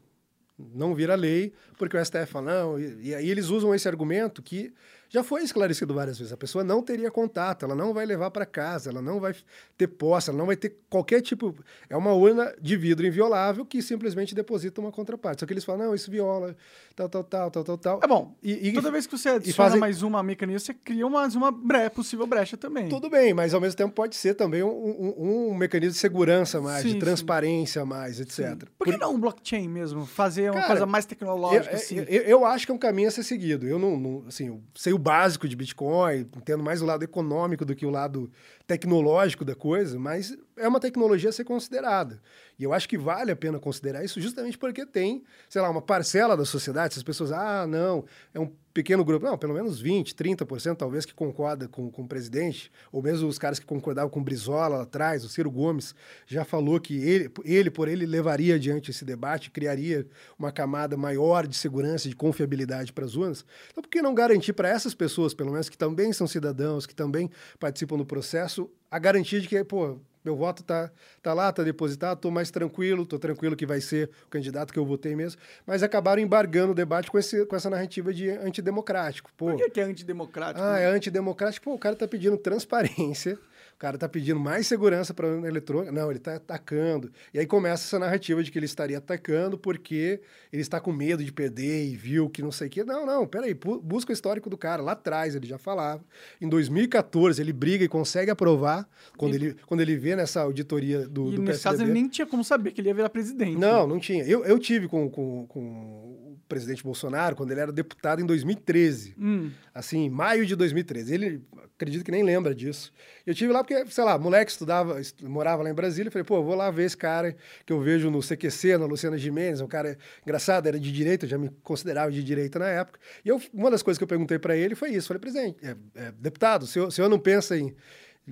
Não 0.58 0.94
vira 0.94 1.16
lei, 1.16 1.54
porque 1.78 1.98
o 1.98 2.06
STF 2.06 2.28
fala, 2.28 2.54
não, 2.54 2.80
e, 2.80 3.10
e 3.10 3.16
aí 3.16 3.30
eles 3.30 3.48
usam 3.48 3.74
esse 3.74 3.88
argumento 3.88 4.42
que 4.42 4.74
já 5.12 5.26
foi 5.26 5.44
esclarecido 5.44 5.94
várias 5.94 6.18
vezes. 6.18 6.32
A 6.32 6.38
pessoa 6.38 6.64
não 6.64 6.82
teria 6.82 7.12
contato, 7.12 7.66
ela 7.66 7.76
não 7.76 7.94
vai 7.94 8.06
levar 8.06 8.32
para 8.32 8.46
casa, 8.46 8.90
ela 8.90 9.02
não 9.02 9.20
vai 9.20 9.36
ter 9.78 9.88
posse, 9.88 10.30
ela 10.30 10.40
não 10.40 10.46
vai 10.46 10.56
ter 10.56 10.78
qualquer 10.90 11.20
tipo. 11.20 11.54
É 11.90 11.98
uma 11.98 12.14
urna 12.14 12.56
de 12.62 12.78
vidro 12.78 13.06
inviolável 13.06 13.66
que 13.66 13.82
simplesmente 13.82 14.34
deposita 14.34 14.80
uma 14.80 14.90
contraparte. 14.90 15.42
Só 15.42 15.46
que 15.46 15.52
eles 15.52 15.66
falam, 15.66 15.88
não, 15.88 15.94
isso 15.94 16.10
viola, 16.10 16.56
tal, 16.96 17.10
tal, 17.10 17.24
tal, 17.26 17.52
tal, 17.52 17.64
tal, 17.66 17.78
tal. 17.78 18.00
É 18.02 18.08
bom. 18.08 18.38
E, 18.42 18.70
e 18.70 18.74
toda 18.74 18.90
vez 18.90 19.06
que 19.06 19.18
você 19.18 19.30
adiciona 19.30 19.68
fazem... 19.68 19.82
mais 19.82 20.02
uma 20.02 20.24
mecanismo, 20.24 20.62
você 20.62 20.74
cria 20.74 21.10
mais 21.10 21.36
uma 21.36 21.52
bre 21.52 21.90
possível 21.90 22.26
brecha 22.26 22.56
também. 22.56 22.88
Tudo 22.88 23.10
bem, 23.10 23.34
mas 23.34 23.54
ao 23.54 23.60
mesmo 23.60 23.76
tempo 23.76 23.94
pode 23.94 24.16
ser 24.16 24.36
também 24.36 24.64
um, 24.64 24.70
um, 24.70 25.50
um 25.50 25.54
mecanismo 25.54 25.92
de 25.92 26.00
segurança 26.00 26.62
mais, 26.62 26.84
sim, 26.84 26.94
de 26.94 27.00
transparência 27.00 27.82
sim. 27.82 27.88
mais, 27.88 28.18
etc. 28.22 28.32
Sim. 28.32 28.56
Por 28.78 28.86
que 28.86 28.94
Por... 28.94 29.00
não 29.00 29.16
um 29.16 29.20
blockchain 29.20 29.68
mesmo? 29.68 30.06
Fazer 30.06 30.52
uma 30.52 30.54
Cara, 30.54 30.68
coisa 30.68 30.86
mais 30.86 31.06
tecnológica, 31.06 31.70
eu, 31.70 31.76
assim? 31.76 31.98
Eu, 31.98 32.06
eu, 32.06 32.46
acho 32.46 32.66
que 32.66 32.72
é 32.72 32.76
um 32.76 32.78
caminho 32.78 33.10
a 33.10 33.12
ser 33.12 33.24
seguido. 33.24 33.68
Eu 33.68 33.78
não, 33.78 34.00
não 34.00 34.24
assim, 34.26 34.48
eu 34.48 34.62
sei 34.74 34.94
o 34.94 35.01
básico 35.02 35.48
de 35.48 35.56
Bitcoin, 35.56 36.22
entendo 36.38 36.64
mais 36.64 36.82
o 36.82 36.86
lado 36.86 37.04
econômico 37.04 37.66
do 37.66 37.76
que 37.76 37.86
o 37.86 37.90
lado 37.90 38.32
tecnológico 38.68 39.44
da 39.44 39.56
coisa, 39.56 40.00
mas 40.00 40.38
é 40.58 40.68
uma 40.68 40.80
tecnologia 40.80 41.30
a 41.30 41.34
ser 41.34 41.44
considerada. 41.44 42.22
E 42.58 42.64
eu 42.64 42.74
acho 42.74 42.88
que 42.88 42.98
vale 42.98 43.32
a 43.32 43.36
pena 43.36 43.60
considerar 43.60 44.04
isso 44.04 44.22
justamente 44.22 44.58
porque 44.58 44.86
tem, 44.86 45.24
sei 45.50 45.62
lá, 45.62 45.70
uma 45.70 45.82
parcela 45.82 46.38
da 46.38 46.46
sociedade, 46.46 46.94
se 46.94 47.00
as 47.00 47.04
pessoas, 47.04 47.32
ah, 47.32 47.66
não, 47.68 48.06
é 48.34 48.40
um 48.40 48.52
pequeno 48.74 49.04
grupo, 49.04 49.26
não, 49.26 49.38
pelo 49.38 49.54
menos 49.54 49.80
20, 49.80 50.16
30% 50.16 50.76
talvez 50.76 51.06
que 51.06 51.14
concorda 51.14 51.68
com, 51.68 51.92
com 51.92 52.04
o 52.04 52.08
presidente, 52.08 52.72
ou 52.92 53.02
mesmo 53.02 53.28
os 53.28 53.38
caras 53.38 53.60
que 53.60 53.66
concordavam 53.66 54.10
com 54.10 54.20
o 54.20 54.24
Brizola 54.24 54.78
lá 54.78 54.84
atrás, 54.84 55.24
o 55.24 55.30
Ciro 55.30 55.52
Gomes 55.52 55.94
já 56.26 56.46
falou 56.46 56.80
que 56.80 56.96
ele, 56.96 57.32
ele 57.44 57.70
por 57.70 57.88
ele 57.88 58.06
levaria 58.06 58.56
adiante 58.56 58.92
esse 58.92 59.04
debate, 59.04 59.52
criaria 59.52 60.08
uma 60.38 60.52
camada 60.52 60.96
maior 60.96 61.48
de 61.48 61.56
segurança, 61.56 62.08
de 62.08 62.16
confiabilidade 62.16 62.94
para 62.94 63.06
as 63.06 63.16
urnas. 63.16 63.46
Então, 63.72 63.82
por 63.82 63.90
que 63.90 64.02
não 64.02 64.14
garantir 64.14 64.54
para 64.54 64.70
essas 64.70 64.94
pessoas, 64.94 65.34
pelo 65.34 65.52
menos 65.52 65.70
que 65.70 65.78
também 65.78 66.14
são 66.14 66.28
cidadãos, 66.28 66.86
que 66.86 66.96
também 66.96 67.30
participam 67.60 67.98
do 67.98 68.06
processo, 68.06 68.70
a 68.90 69.00
garantia 69.00 69.40
de 69.40 69.48
que, 69.48 69.64
pô, 69.64 70.00
meu 70.24 70.36
voto 70.36 70.64
tá, 70.64 70.92
tá 71.22 71.34
lá, 71.34 71.52
tá 71.52 71.64
depositado, 71.64 72.20
tô 72.20 72.32
mais 72.32 72.52
tranquilo, 72.52 73.06
tô 73.06 73.18
tranquilo 73.18 73.56
que 73.56 73.66
vai 73.66 73.82
ser 73.82 74.10
o 74.26 74.30
candidato 74.30 74.72
que 74.72 74.80
eu 74.80 74.86
votei 74.86 75.16
mesmo, 75.16 75.42
mas 75.66 75.84
acabaram 75.84 76.22
embargando 76.22 76.72
o 76.72 76.76
debate 76.76 77.10
com, 77.10 77.18
esse, 77.18 77.46
com 77.46 77.56
essa 77.56 77.70
narrativa 77.70 78.14
de 78.14 78.30
antidemocrático. 78.30 79.32
Pô, 79.36 79.48
Por 79.48 79.58
que, 79.58 79.70
que 79.70 79.82
é 79.82 79.84
antidemocrático? 79.84 80.64
Ah, 80.64 80.80
é 80.80 80.86
antidemocrático. 80.86 81.64
Pô, 81.66 81.74
o 81.74 81.80
cara 81.80 81.96
tá 81.96 82.08
pedindo 82.08 82.38
transparência, 82.38 83.38
cara 83.82 83.98
tá 83.98 84.08
pedindo 84.08 84.40
mais 84.40 84.68
segurança 84.68 85.12
para 85.12 85.26
o 85.26 85.44
eletrônico. 85.44 85.92
Não, 85.92 86.08
ele 86.12 86.20
está 86.20 86.36
atacando. 86.36 87.12
E 87.34 87.40
aí 87.40 87.48
começa 87.48 87.84
essa 87.84 87.98
narrativa 87.98 88.44
de 88.44 88.52
que 88.52 88.60
ele 88.60 88.68
estaria 88.68 89.00
atacando 89.00 89.58
porque 89.58 90.22
ele 90.54 90.62
está 90.62 90.80
com 90.80 90.92
medo 90.92 91.24
de 91.24 91.32
perder 91.32 91.88
e 91.88 91.96
viu 91.96 92.30
que 92.30 92.44
não 92.44 92.52
sei 92.52 92.68
o 92.68 92.70
quê. 92.70 92.84
Não, 92.84 93.08
não, 93.08 93.26
peraí, 93.26 93.56
busca 93.56 94.12
o 94.12 94.14
histórico 94.14 94.52
do 94.52 94.58
cara. 94.58 94.84
Lá 94.84 94.92
atrás 94.92 95.34
ele 95.34 95.48
já 95.48 95.58
falava. 95.58 96.04
Em 96.40 96.48
2014 96.48 97.42
ele 97.42 97.52
briga 97.52 97.84
e 97.84 97.88
consegue 97.88 98.30
aprovar 98.30 98.88
quando, 99.18 99.34
e... 99.34 99.38
ele, 99.38 99.56
quando 99.66 99.82
ele 99.82 99.98
vê 99.98 100.16
nessa 100.16 100.42
auditoria 100.42 101.08
do, 101.08 101.34
e 101.34 101.36
do 101.38 101.42
nesse 101.42 101.64
caso 101.64 101.82
ele 101.82 101.92
nem 101.92 102.08
tinha 102.08 102.28
como 102.28 102.44
saber 102.44 102.74
que 102.74 102.82
ele 102.82 102.90
ia 102.90 102.94
virar 102.94 103.10
presidente. 103.10 103.58
Não, 103.58 103.88
não 103.88 104.00
tinha. 104.00 104.24
Eu, 104.26 104.46
eu 104.46 104.60
tive 104.60 104.88
com, 104.88 105.10
com, 105.10 105.48
com 105.48 106.21
presidente 106.52 106.84
Bolsonaro, 106.84 107.36
quando 107.36 107.52
ele 107.52 107.62
era 107.62 107.72
deputado 107.72 108.22
em 108.22 108.26
2013. 108.26 109.16
Hum. 109.18 109.50
Assim, 109.74 110.00
em 110.06 110.10
maio 110.10 110.46
de 110.46 110.54
2013. 110.56 111.14
Ele, 111.14 111.42
acredito 111.76 112.04
que 112.04 112.12
nem 112.12 112.24
lembra 112.24 112.54
disso. 112.54 112.92
Eu 113.26 113.34
tive 113.34 113.54
lá 113.54 113.64
porque, 113.64 113.86
sei 113.88 114.04
lá, 114.04 114.18
moleque 114.18 114.52
estudava, 114.52 115.00
est- 115.00 115.22
morava 115.24 115.64
lá 115.64 115.70
em 115.70 115.74
Brasília. 115.74 116.12
Falei, 116.12 116.26
pô, 116.26 116.44
vou 116.44 116.54
lá 116.56 116.70
ver 116.70 116.84
esse 116.84 116.98
cara 116.98 117.36
que 117.66 117.72
eu 117.72 117.80
vejo 117.80 118.12
no 118.12 118.22
CQC, 118.22 118.78
na 118.78 118.86
Luciana 118.86 119.18
Gimenez. 119.18 119.62
Um 119.62 119.68
cara 119.68 119.98
engraçado, 120.24 120.68
era 120.68 120.78
de 120.80 120.92
direita, 120.92 121.26
já 121.26 121.38
me 121.38 121.50
considerava 121.64 122.12
de 122.12 122.22
direita 122.24 122.60
na 122.60 122.68
época. 122.68 123.00
E 123.24 123.30
eu, 123.30 123.42
uma 123.54 123.72
das 123.72 123.82
coisas 123.82 123.98
que 123.98 124.04
eu 124.04 124.08
perguntei 124.08 124.38
para 124.38 124.56
ele 124.58 124.76
foi 124.76 124.90
isso. 124.90 125.08
Falei, 125.08 125.22
presidente, 125.22 125.58
é, 125.64 125.76
é, 125.96 126.12
deputado, 126.20 126.64
o 126.64 126.68
senhor, 126.68 126.88
o 126.90 126.92
senhor 126.92 127.08
não 127.10 127.18
pensa 127.20 127.58
em 127.58 127.74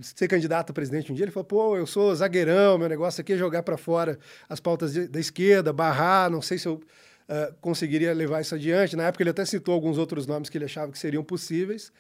ser 0.02 0.28
candidato 0.28 0.70
a 0.70 0.74
presidente 0.74 1.12
um 1.12 1.16
dia? 1.16 1.24
Ele 1.26 1.32
falou, 1.32 1.46
pô, 1.46 1.76
eu 1.78 1.88
sou 1.88 2.14
zagueirão, 2.16 2.78
meu 2.78 2.88
negócio 2.88 3.22
aqui 3.22 3.34
é 3.34 3.38
jogar 3.38 3.64
para 3.64 3.76
fora 3.78 4.20
as 4.48 4.60
pautas 4.60 4.94
de- 4.94 5.08
da 5.08 5.20
esquerda, 5.20 5.74
barrar, 5.74 6.30
não 6.30 6.42
sei 6.42 6.58
se 6.60 6.68
eu 6.68 6.80
ah, 7.30 7.54
conseguiria 7.62 8.12
levar 8.14 8.42
isso 8.42 8.56
adiante. 8.56 8.96
Na 8.96 9.04
época 9.04 9.22
ele 9.24 9.30
até 9.30 9.46
citou 9.46 9.74
alguns 9.74 9.98
outros 10.00 10.26
nomes 10.26 10.50
que 10.50 10.58
ele 10.58 10.66
achava 10.66 10.92
que 10.92 10.98
seriam 10.98 11.24
possíveis. 11.24 11.92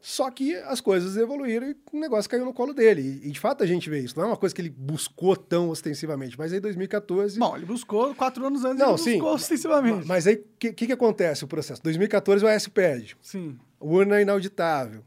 Só 0.00 0.28
que 0.32 0.56
as 0.56 0.80
coisas 0.80 1.16
evoluíram 1.16 1.68
e 1.70 1.76
o 1.92 2.00
negócio 2.00 2.28
caiu 2.28 2.44
no 2.44 2.52
colo 2.52 2.74
dele. 2.74 3.20
E, 3.22 3.30
de 3.30 3.38
fato 3.38 3.62
a 3.62 3.66
gente 3.66 3.88
vê 3.88 4.00
isso. 4.00 4.18
Não 4.18 4.24
é 4.24 4.26
uma 4.30 4.36
coisa 4.36 4.52
que 4.52 4.60
ele 4.60 4.68
buscou 4.70 5.36
tão 5.36 5.68
ostensivamente. 5.68 6.36
Mas 6.36 6.52
aí 6.52 6.58
em 6.58 6.60
2014. 6.60 7.38
Bom, 7.38 7.56
ele 7.56 7.64
buscou 7.64 8.12
quatro 8.12 8.44
anos 8.44 8.64
antes, 8.64 8.80
Não, 8.80 8.98
sim. 8.98 9.12
buscou 9.12 9.34
ostensivamente. 9.34 10.04
Mas 10.04 10.26
aí 10.26 10.34
o 10.34 10.44
que, 10.58 10.72
que, 10.72 10.86
que 10.88 10.92
acontece 10.92 11.44
o 11.44 11.46
processo? 11.46 11.80
2014 11.84 12.44
o 12.44 12.48
AS 12.48 12.66
pede. 12.66 13.16
Sim. 13.22 13.56
Urna 13.80 14.20
inauditável. 14.20 15.04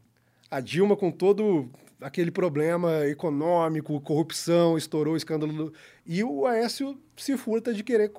A 0.50 0.60
Dilma 0.60 0.96
com 0.96 1.10
todo 1.10 1.68
aquele 2.00 2.30
problema 2.30 3.06
econômico, 3.06 4.00
corrupção, 4.00 4.76
estourou 4.76 5.14
o 5.14 5.16
escândalo. 5.16 5.52
do- 5.52 5.72
E 6.06 6.22
o 6.22 6.46
Aécio 6.46 6.98
se 7.16 7.36
furta 7.36 7.72
de 7.72 7.82
querer 7.82 8.12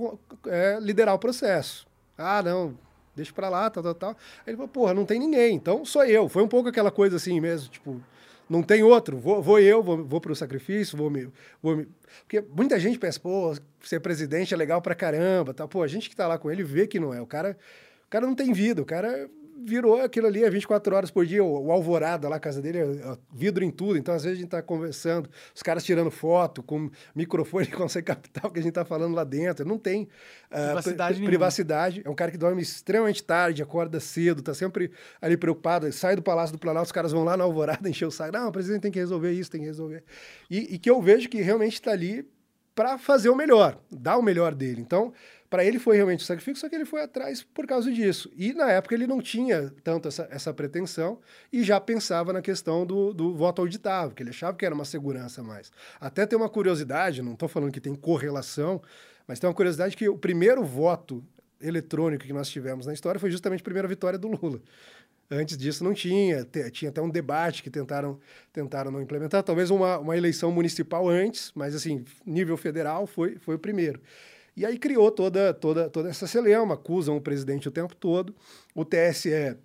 é, 0.48 0.78
liderar 0.82 1.16
o 1.16 1.20
processo. 1.20 1.88
Ah, 2.18 2.42
não, 2.42 2.78
deixa 3.16 3.32
pra 3.34 3.50
lá, 3.50 3.70
tal, 3.70 3.84
tal, 3.84 3.94
tal. 3.96 4.10
Aí 4.12 4.16
ele 4.48 4.58
falou, 4.58 4.70
porra, 4.70 4.94
não 4.94 5.06
tem 5.06 5.20
ninguém, 5.20 5.56
então 5.56 5.86
sou 5.86 6.04
eu. 6.06 6.28
Foi 6.28 6.42
um 6.44 6.48
pouco 6.48 6.70
aquela 6.70 6.90
coisa 6.92 7.18
assim 7.18 7.40
mesmo, 7.40 7.70
tipo, 7.70 8.02
não 8.50 8.64
tem 8.64 8.82
outro, 8.82 9.18
vou, 9.18 9.42
vou 9.42 9.60
eu, 9.60 9.84
vou, 9.84 10.04
vou 10.04 10.22
pro 10.22 10.36
sacrifício, 10.36 10.98
vou 10.98 11.10
me, 11.10 11.30
vou 11.62 11.76
me... 11.78 11.88
Porque 12.22 12.42
muita 12.42 12.80
gente 12.80 12.98
pensa, 12.98 13.20
pô, 13.20 13.54
ser 13.82 14.00
presidente 14.00 14.54
é 14.54 14.58
legal 14.58 14.82
pra 14.82 14.96
caramba, 14.96 15.54
tal. 15.54 15.68
Pô, 15.68 15.84
a 15.84 15.88
gente 15.88 16.10
que 16.10 16.16
tá 16.16 16.26
lá 16.28 16.38
com 16.40 16.50
ele 16.50 16.64
vê 16.64 16.88
que 16.88 17.00
não 17.00 17.14
é. 17.14 17.22
O 17.22 17.28
cara, 17.28 17.58
o 18.06 18.10
cara 18.10 18.26
não 18.26 18.34
tem 18.34 18.54
vida, 18.54 18.82
o 18.82 18.86
cara 18.86 19.30
virou 19.66 20.02
aquilo 20.02 20.28
ali 20.28 20.44
é 20.44 20.50
24 20.50 20.96
horas 20.96 21.12
por 21.12 21.26
dia, 21.26 21.44
o, 21.44 21.66
o 21.68 21.72
alvorada 21.72 22.30
lá, 22.30 22.36
a 22.36 22.40
casa 22.40 22.62
dele, 22.62 22.78
é, 22.78 22.82
é 22.84 23.18
vidro 23.34 23.64
em 23.64 23.72
tudo, 23.72 23.98
então 23.98 24.14
às 24.14 24.24
vezes 24.24 24.38
a 24.38 24.42
gente 24.42 24.50
tá 24.50 24.62
conversando, 24.62 25.30
os 25.54 25.64
caras 25.64 25.84
tirando 25.84 26.12
foto, 26.12 26.62
com 26.64 26.90
microfone 27.16 27.66
que 27.68 27.76
consegue 27.76 28.06
captar 28.08 28.46
o 28.46 28.52
que 28.52 28.60
a 28.60 28.64
gente 28.64 28.74
tá 28.74 28.86
falando 28.86 29.16
lá 29.16 29.24
dentro, 29.24 29.66
não 29.66 29.78
tem 29.78 30.08
ah, 30.52 30.66
Privacidade 30.68 31.14
pri- 31.14 31.20
nenhuma. 31.20 31.30
privacidade, 31.30 32.02
é 32.06 32.10
um 32.10 32.16
cara 32.16 32.32
que 32.32 32.38
dorme 32.38 32.62
extremamente 32.62 33.24
tarde, 33.24 33.62
acorda 33.64 34.00
cedo, 34.00 34.42
tá 34.42 34.54
sempre 34.54 34.92
ali 35.22 35.36
preocupado, 35.38 35.92
sai 35.92 36.16
do 36.16 36.22
Palácio 36.22 36.56
do 36.56 36.60
Planalto, 36.60 36.86
os 36.88 36.92
caras 36.92 37.12
vão 37.12 37.24
lá 37.24 37.36
na 37.36 37.44
alvorada 37.44 37.88
encher 37.90 38.06
o 38.06 38.12
saco, 38.12 38.32
não, 38.32 38.50
o 38.50 38.52
presidente 38.52 38.82
tem 38.84 38.92
que 38.92 39.00
resolver 39.00 39.32
isso, 39.32 39.50
tem 39.52 39.62
que 39.62 39.68
resolver. 39.68 40.04
E, 40.50 40.76
e 40.76 40.80
que 40.80 40.90
eu 40.90 41.02
vejo 41.02 41.28
que 41.30 41.42
realmente 41.42 41.74
está 41.74 41.92
ali 41.92 42.26
para 42.76 42.98
fazer 43.00 43.30
o 43.30 43.36
melhor, 43.36 43.80
dar 43.92 44.18
o 44.18 44.22
melhor 44.22 44.54
dele. 44.54 44.80
Então, 44.82 45.12
para 45.50 45.64
ele 45.64 45.80
foi 45.80 45.96
realmente 45.96 46.24
o 46.24 46.26
sacrifício, 46.26 46.60
só 46.60 46.70
que 46.70 46.76
ele 46.76 46.86
foi 46.86 47.02
atrás 47.02 47.42
por 47.42 47.66
causa 47.66 47.92
disso. 47.92 48.32
E 48.36 48.54
na 48.54 48.70
época 48.72 48.96
ele 48.96 49.08
não 49.08 49.22
tinha 49.22 49.74
tanto 49.84 50.08
essa, 50.08 50.28
essa 50.30 50.54
pretensão 50.54 51.20
e 51.52 51.64
já 51.64 51.80
pensava 51.80 52.34
na 52.34 52.42
questão 52.42 52.86
do, 52.86 53.14
do 53.14 53.34
voto 53.36 53.62
auditável, 53.62 54.14
que 54.14 54.24
ele 54.24 54.32
achava 54.32 54.58
que 54.58 54.66
era 54.66 54.76
uma 54.76 54.86
segurança 54.86 55.42
mais. 55.42 55.72
Até 56.00 56.26
tem 56.26 56.38
uma 56.38 56.50
curiosidade, 56.50 57.22
não 57.22 57.34
estou 57.34 57.48
falando 57.48 57.72
que 57.72 57.80
tem 57.80 57.96
correlação, 57.96 58.82
mas 59.26 59.40
tem 59.40 59.48
uma 59.48 59.56
curiosidade 59.56 59.96
que 59.96 60.10
o 60.10 60.18
primeiro 60.18 60.64
voto 60.64 61.24
eletrônico 61.62 62.26
que 62.26 62.34
nós 62.34 62.50
tivemos 62.50 62.86
na 62.86 62.94
história 62.94 63.20
foi 63.20 63.32
justamente 63.32 63.62
a 63.62 63.64
primeira 63.64 63.88
vitória 63.88 64.20
do 64.20 64.28
Lula. 64.28 64.62
Antes 65.30 65.58
disso 65.58 65.84
não 65.84 65.94
tinha, 65.94 66.48
tinha 66.72 66.90
até 66.90 67.02
um 67.02 67.10
debate 67.10 67.62
que 67.62 67.70
tentaram, 67.70 68.18
tentaram 68.54 68.92
não 68.92 69.02
implementar, 69.02 69.44
talvez 69.44 69.70
uma, 69.70 69.98
uma 69.98 70.16
eleição 70.16 70.52
municipal 70.52 71.08
antes, 71.10 71.52
mas 71.54 71.76
assim, 71.76 72.06
nível 72.26 72.56
federal 72.56 73.06
foi, 73.06 73.38
foi 73.38 73.56
o 73.56 73.60
primeiro. 73.60 74.02
E 74.58 74.66
aí 74.66 74.80
criou 74.80 75.12
toda, 75.12 75.54
toda, 75.54 75.88
toda 75.88 76.10
essa 76.10 76.26
celeuma, 76.26 76.74
acusam 76.74 77.16
o 77.16 77.22
presidente 77.22 77.68
o 77.68 77.72
tempo 77.72 77.96
todo. 77.96 78.36
O 78.74 78.84
TSE 78.84 79.56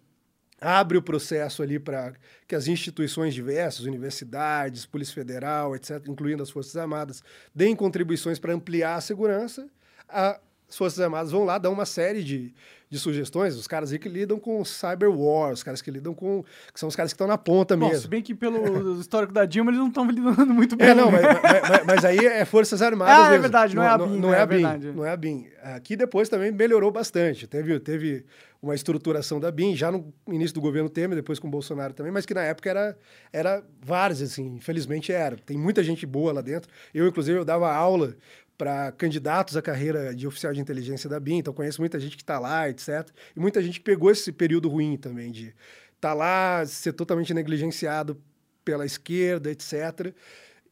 abre 0.61 0.99
o 0.99 1.03
processo 1.03 1.63
ali 1.63 1.79
para 1.79 2.13
que 2.47 2.55
as 2.55 2.67
instituições 2.69 3.33
diversas, 3.33 3.87
universidades, 3.87 4.85
Polícia 4.85 5.15
Federal, 5.15 5.75
etc., 5.75 6.07
incluindo 6.09 6.43
as 6.43 6.51
Forças 6.51 6.77
Armadas, 6.77 7.23
deem 7.55 7.75
contribuições 7.75 8.39
para 8.39 8.53
ampliar 8.53 8.97
a 8.97 9.01
segurança. 9.01 9.67
A- 10.07 10.39
as 10.73 10.77
Forças 10.79 10.99
Armadas 11.01 11.31
vão 11.31 11.45
lá, 11.45 11.59
dão 11.59 11.71
uma 11.71 11.85
série 11.85 12.25
de, 12.25 12.51
de 12.89 12.99
sugestões, 12.99 13.55
os 13.57 13.67
caras 13.67 13.93
aí 13.93 13.99
que 13.99 14.09
lidam 14.09 14.39
com 14.39 14.65
cyber 14.65 15.11
war, 15.11 15.53
os 15.53 15.63
caras 15.63 15.83
que 15.83 15.91
lidam 15.91 16.15
com. 16.15 16.43
que 16.73 16.81
são 16.81 16.89
os 16.89 16.97
caras 16.97 17.13
que 17.13 17.15
estão 17.15 17.27
na 17.27 17.37
ponta 17.37 17.77
Bom, 17.77 17.89
se 17.89 17.93
mesmo. 17.93 18.09
bem 18.09 18.23
que 18.23 18.35
pelo 18.35 18.97
histórico 18.99 19.35
da 19.35 19.45
Dilma, 19.45 19.71
eles 19.71 19.79
não 19.81 19.89
estão 19.89 20.07
lidando 20.11 20.47
muito 20.55 20.75
bem. 20.75 20.89
É, 20.89 20.95
não, 20.95 21.13
né? 21.13 21.19
mas, 21.21 21.43
mas- 21.71 21.87
mas- 21.87 22.05
aí 22.07 22.25
é 22.25 22.43
Forças 22.47 22.81
Armadas. 22.81 23.15
Ah, 23.15 23.27
é 23.27 23.29
mesmo. 23.33 23.43
verdade, 23.43 23.77
não 23.77 23.83
é 23.83 23.89
a 23.89 23.99
BIM, 23.99 24.19
Não, 24.19 24.31
né? 24.31 24.37
é 24.37 24.39
a 24.39 24.43
É 24.43 24.47
BIM. 24.47 24.57
verdade. 24.57 24.93
Não 24.93 25.05
é 25.05 25.11
a 25.11 25.17
BIM. 25.17 25.47
Aqui 25.63 25.95
depois 25.95 26.31
também 26.31 26.51
melhorou 26.51 26.91
bastante. 26.91 27.47
Teve, 27.47 27.79
teve 27.79 28.25
uma 28.63 28.75
estruturação 28.75 29.39
da 29.41 29.51
BIM, 29.51 29.75
já 29.77 29.91
no 29.93 30.13
início 30.29 30.55
do 30.55 30.61
governo 30.61 30.89
Temer, 30.89 31.17
depois 31.17 31.39
com 31.39 31.49
o 31.49 31.51
Bolsonaro 31.51 31.93
também, 31.93 32.13
mas 32.13 32.25
que 32.25 32.33
na 32.33 32.43
época 32.45 32.71
era, 32.71 32.97
era 33.33 33.63
várias, 33.85 34.23
assim, 34.23 34.55
infelizmente 34.55 35.13
era. 35.13 35.37
Tem 35.37 35.59
muita 35.59 35.83
gente 35.83 36.07
boa 36.07 36.33
lá 36.33 36.41
dentro. 36.41 36.71
Eu, 36.95 37.07
inclusive, 37.09 37.39
eu 37.39 37.45
dava 37.45 37.71
aula 37.73 38.15
para 38.63 38.93
candidatos 38.93 39.57
à 39.57 39.61
carreira 39.61 40.15
de 40.15 40.25
oficial 40.25 40.53
de 40.53 40.61
inteligência 40.61 41.11
da 41.11 41.19
BIM, 41.19 41.39
então 41.39 41.53
conheço 41.53 41.83
muita 41.83 41.99
gente 41.99 42.17
que 42.17 42.23
está 42.23 42.39
lá, 42.39 42.69
etc. 42.71 43.11
E 43.35 43.41
muita 43.41 43.61
gente 43.61 43.81
que 43.81 43.85
pegou 43.85 44.09
esse 44.09 44.31
período 44.31 44.69
ruim 44.69 44.97
também, 44.97 45.33
de 45.33 45.49
estar 45.97 46.11
tá 46.11 46.15
lá, 46.15 46.65
ser 46.65 46.93
totalmente 46.93 47.35
negligenciado 47.35 48.23
pela 48.65 48.87
esquerda, 48.87 49.51
etc 49.51 50.15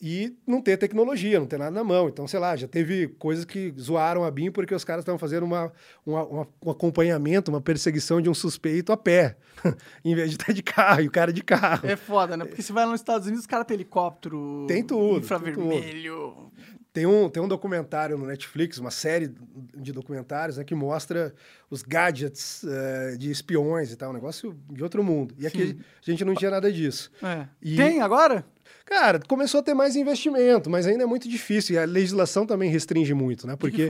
e 0.03 0.35
não 0.47 0.63
ter 0.63 0.79
tecnologia, 0.79 1.39
não 1.39 1.47
ter 1.47 1.59
nada 1.59 1.71
na 1.73 1.85
mão. 1.85 2.09
Então, 2.09 2.27
sei 2.27 2.41
lá, 2.41 2.57
já 2.57 2.67
teve 2.67 3.09
coisas 3.19 3.45
que 3.45 3.75
zoaram 3.79 4.25
a 4.25 4.31
BIM 4.31 4.51
porque 4.51 4.75
os 4.75 4.83
caras 4.83 5.03
estavam 5.03 5.19
fazendo 5.19 5.43
uma, 5.45 5.71
uma- 6.07 6.25
uma- 6.25 6.49
um 6.65 6.71
acompanhamento, 6.71 7.51
uma 7.51 7.61
perseguição 7.61 8.19
de 8.21 8.31
um 8.31 8.33
suspeito 8.35 8.93
a 8.93 8.97
pé, 8.97 9.37
em 10.03 10.15
vez 10.15 10.31
de 10.31 10.37
estar 10.37 10.53
de 10.55 10.63
carro, 10.63 11.03
e 11.03 11.07
o 11.09 11.11
cara 11.11 11.33
de 11.33 11.43
carro. 11.43 11.87
É 11.87 11.97
foda, 11.97 12.35
né? 12.35 12.47
Porque 12.47 12.63
você 12.63 12.73
vai 12.73 12.87
lá 12.87 12.93
nos 12.93 13.01
Estados 13.01 13.27
Unidos, 13.27 13.43
os 13.43 13.47
caras 13.47 13.67
têm 13.67 13.75
helicóptero. 13.75 14.65
Tem 14.67 14.83
tudo, 14.83 15.19
Infravermelho. 15.19 16.51
Tem 16.57 16.80
um, 17.07 17.29
tem 17.29 17.41
um 17.43 17.47
documentário 17.47 18.19
no 18.19 18.27
Netflix, 18.27 18.79
uma 18.79 18.91
série 18.91 19.33
de 19.77 19.93
documentários 19.93 20.57
né, 20.59 20.65
que 20.65 20.75
mostra 20.75 21.33
os 21.71 21.83
gadgets 21.83 22.65
eh, 22.65 23.17
de 23.17 23.31
espiões 23.31 23.93
e 23.93 23.97
tal, 23.97 24.11
um 24.11 24.15
negócio 24.15 24.57
de 24.69 24.83
outro 24.83 25.05
mundo. 25.05 25.35
E 25.39 25.47
aqui 25.47 25.79
a 26.07 26.11
gente 26.11 26.25
não 26.25 26.35
tinha 26.35 26.51
nada 26.51 26.73
disso. 26.73 27.11
É. 27.23 27.47
E- 27.63 27.77
Tem 27.77 28.01
agora? 28.01 28.45
Cara, 28.85 29.21
começou 29.29 29.61
a 29.61 29.63
ter 29.63 29.73
mais 29.75 29.95
investimento, 29.95 30.69
mas 30.69 30.85
ainda 30.87 31.05
é 31.05 31.07
muito 31.07 31.29
difícil. 31.29 31.77
E 31.77 31.79
a 31.79 31.85
legislação 31.85 32.45
também 32.45 32.69
restringe 32.71 33.15
muito, 33.15 33.47
né? 33.47 33.55
Porque 33.55 33.87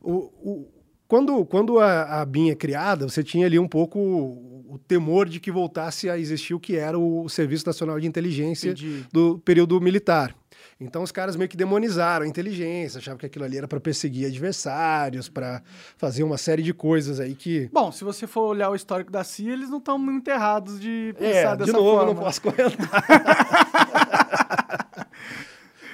o, 0.00 0.10
o- 0.42 0.68
quando, 1.06 1.44
quando 1.44 1.78
a, 1.80 2.20
a 2.22 2.24
BIM 2.24 2.50
é 2.50 2.54
criada, 2.54 3.06
você 3.08 3.22
tinha 3.22 3.44
ali 3.44 3.58
um 3.58 3.66
pouco 3.68 3.98
o, 3.98 4.74
o 4.74 4.78
temor 4.78 5.28
de 5.28 5.40
que 5.40 5.50
voltasse 5.50 6.08
a 6.08 6.16
existir 6.16 6.54
o 6.54 6.60
que 6.60 6.76
era 6.76 6.96
o 6.98 7.28
Serviço 7.28 7.66
Nacional 7.66 7.98
de 8.00 8.06
Inteligência 8.06 8.70
Entendi. 8.70 9.04
do 9.12 9.38
período 9.40 9.78
militar. 9.80 10.34
Então 10.80 11.02
os 11.02 11.12
caras 11.12 11.36
meio 11.36 11.48
que 11.48 11.58
demonizaram 11.58 12.24
a 12.24 12.28
inteligência, 12.28 12.98
achavam 12.98 13.18
que 13.18 13.26
aquilo 13.26 13.44
ali 13.44 13.58
era 13.58 13.68
para 13.68 13.78
perseguir 13.78 14.26
adversários, 14.26 15.28
para 15.28 15.60
fazer 15.98 16.22
uma 16.22 16.38
série 16.38 16.62
de 16.62 16.72
coisas 16.72 17.20
aí 17.20 17.34
que. 17.34 17.68
Bom, 17.70 17.92
se 17.92 18.02
você 18.02 18.26
for 18.26 18.48
olhar 18.48 18.70
o 18.70 18.74
histórico 18.74 19.12
da 19.12 19.22
CIA, 19.22 19.52
eles 19.52 19.68
não 19.68 19.76
estão 19.76 19.98
muito 19.98 20.26
errados 20.28 20.80
de 20.80 21.14
pensar 21.18 21.52
É, 21.52 21.56
dessa 21.56 21.64
de 21.66 21.72
novo, 21.72 21.90
forma. 21.98 22.10
eu 22.10 22.14
não 22.14 22.22
posso 22.22 22.40
comentar. 22.40 23.04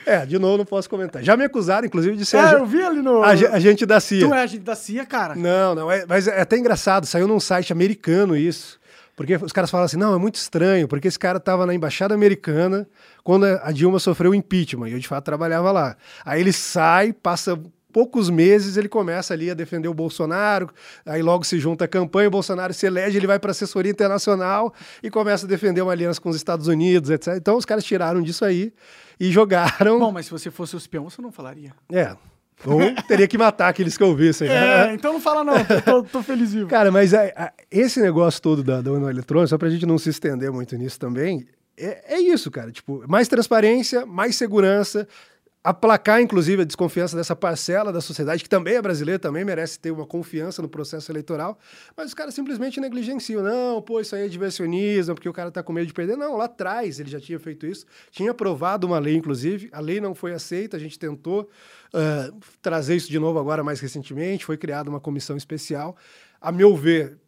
é, 0.07 0.25
de 0.25 0.39
novo, 0.39 0.59
não 0.59 0.65
posso 0.65 0.89
comentar. 0.89 1.23
Já 1.23 1.37
me 1.37 1.45
acusaram, 1.45 1.87
inclusive, 1.87 2.17
de 2.17 2.25
ser 2.25 2.37
É, 2.37 2.41
ag- 2.41 2.61
eu 2.61 2.67
vi 2.67 2.81
ali 2.83 3.03
no... 3.03 3.23
ag- 3.25 3.47
agente 3.47 3.85
da 3.85 3.99
CIA. 3.99 4.29
Tu 4.29 4.35
é 4.35 4.41
agente 4.43 4.63
da 4.63 4.77
CIA, 4.77 5.05
cara? 5.05 5.35
Não, 5.35 5.75
não, 5.75 5.91
é, 5.91 6.07
mas 6.07 6.29
é 6.29 6.41
até 6.41 6.57
engraçado, 6.57 7.07
saiu 7.07 7.27
num 7.27 7.41
site 7.41 7.73
americano 7.73 8.37
isso. 8.37 8.79
Porque 9.17 9.35
os 9.35 9.51
caras 9.51 9.71
falam 9.71 9.87
assim, 9.87 9.97
não, 9.97 10.15
é 10.15 10.19
muito 10.19 10.35
estranho, 10.35 10.87
porque 10.87 11.09
esse 11.09 11.19
cara 11.19 11.39
estava 11.39 11.65
na 11.65 11.75
embaixada 11.75 12.15
americana 12.15 12.87
quando 13.25 13.47
a 13.47 13.73
Dilma 13.73 13.99
sofreu 13.99 14.33
o 14.33 14.35
impeachment, 14.35 14.91
e 14.91 14.93
eu 14.93 14.99
de 14.99 15.09
fato 15.09 15.25
trabalhava 15.25 15.73
lá. 15.73 15.97
Aí 16.23 16.43
ele 16.43 16.53
sai, 16.53 17.15
passa 17.15 17.59
poucos 17.97 18.29
meses, 18.29 18.77
ele 18.77 18.91
começa 18.91 19.33
ali 19.33 19.51
a 19.51 19.55
defender 19.55 19.89
o 19.89 19.95
Bolsonaro, 19.95 20.69
aí 21.07 21.23
logo 21.23 21.45
se 21.45 21.59
junta 21.59 21.87
a 21.87 21.89
campanha, 21.89 22.29
o 22.29 22.31
Bolsonaro 22.31 22.75
se 22.75 22.85
elege, 22.85 23.17
ele 23.17 23.27
vai 23.27 23.39
para 23.39 23.49
a 23.49 23.53
assessoria 23.53 23.91
internacional 23.91 24.75
e 25.03 25.09
começa 25.09 25.47
a 25.47 25.49
defender 25.49 25.81
uma 25.81 25.93
aliança 25.93 26.21
com 26.21 26.29
os 26.29 26.37
Estados 26.37 26.67
Unidos, 26.67 27.09
etc. 27.09 27.37
Então 27.39 27.57
os 27.57 27.65
caras 27.65 27.85
tiraram 27.85 28.21
disso 28.21 28.45
aí 28.45 28.71
e 29.19 29.31
jogaram. 29.33 29.99
Bom, 29.99 30.13
mas 30.13 30.27
se 30.27 30.31
você 30.31 30.51
fosse 30.51 30.77
o 30.77 30.79
espião, 30.79 31.09
você 31.09 31.23
não 31.23 31.33
falaria. 31.33 31.73
É. 31.91 32.15
Ou 32.65 32.81
teria 33.07 33.29
que 33.29 33.37
matar 33.37 33.69
aqueles 33.69 33.97
que 33.97 34.03
eu 34.03 34.15
vissem. 34.15 34.49
É, 34.49 34.93
então 34.95 35.13
não 35.13 35.21
fala 35.21 35.45
não, 35.45 35.55
tô, 35.85 36.03
tô 36.03 36.23
feliz 36.23 36.53
vivo. 36.55 36.69
Cara, 36.69 36.91
mas 36.91 37.13
a- 37.13 37.31
a- 37.37 37.53
esse 37.71 38.01
negócio 38.01 38.41
todo 38.41 38.63
da, 38.65 38.81
da 38.81 38.91
urna 38.91 39.11
eletrônica, 39.11 39.49
só 39.49 39.59
pra 39.59 39.69
gente 39.69 39.85
não 39.87 39.99
se 39.99 40.09
estender 40.09 40.51
muito 40.51 40.75
nisso 40.77 40.99
também, 40.99 41.47
é, 41.77 42.15
é 42.17 42.21
isso, 42.21 42.51
cara. 42.51 42.73
Tipo, 42.73 43.05
mais 43.07 43.29
transparência, 43.29 44.07
mais 44.07 44.37
segurança. 44.37 45.07
Aplacar, 45.67 46.23
inclusive, 46.23 46.63
a 46.63 46.65
desconfiança 46.65 47.17
dessa 47.17 47.35
parcela 47.35 47.93
da 47.93 48.01
sociedade, 48.01 48.41
que 48.41 48.49
também 48.49 48.77
é 48.77 48.81
brasileira, 48.83 49.19
também 49.19 49.45
merece 49.45 49.77
ter 49.81 49.91
uma 49.91 50.07
confiança 50.07 50.63
no 50.63 50.69
processo 50.69 51.11
eleitoral, 51.11 51.59
mas 51.97 52.07
os 52.07 52.15
caras 52.15 52.35
simplesmente 52.35 52.81
negligenciam. 52.81 53.43
Não, 53.43 53.83
pô, 53.83 54.01
isso 54.01 54.15
aí 54.15 54.27
é 54.27 54.29
diversionismo, 54.29 55.17
porque 55.17 55.29
o 55.29 55.33
cara 55.33 55.51
tá 55.51 55.65
com 55.65 55.73
medo 55.73 55.89
de 55.89 55.93
perder. 55.93 56.17
Não, 56.17 56.37
lá 56.37 56.45
atrás 56.45 57.01
ele 57.01 57.11
já 57.11 57.19
tinha 57.19 57.41
feito 57.41 57.67
isso, 57.67 57.85
tinha 58.13 58.31
aprovado 58.31 58.87
uma 58.87 59.01
lei, 59.01 59.17
inclusive, 59.17 59.69
a 59.73 59.81
lei 59.81 60.01
não 60.01 60.15
foi 60.15 60.33
aceita, 60.33 60.77
a 60.77 60.81
gente 60.81 60.97
tentou 61.01 61.51
uh, 61.93 62.39
trazer 62.63 62.95
isso 62.95 63.11
de 63.11 63.19
novo 63.19 63.41
agora 63.41 63.65
mais 63.65 63.81
recentemente, 63.81 64.45
foi 64.45 64.57
criada 64.57 64.89
uma 64.89 65.01
comissão 65.01 65.37
especial. 65.37 65.97
A 66.41 66.53
meu 66.53 66.77
ver, 66.77 67.19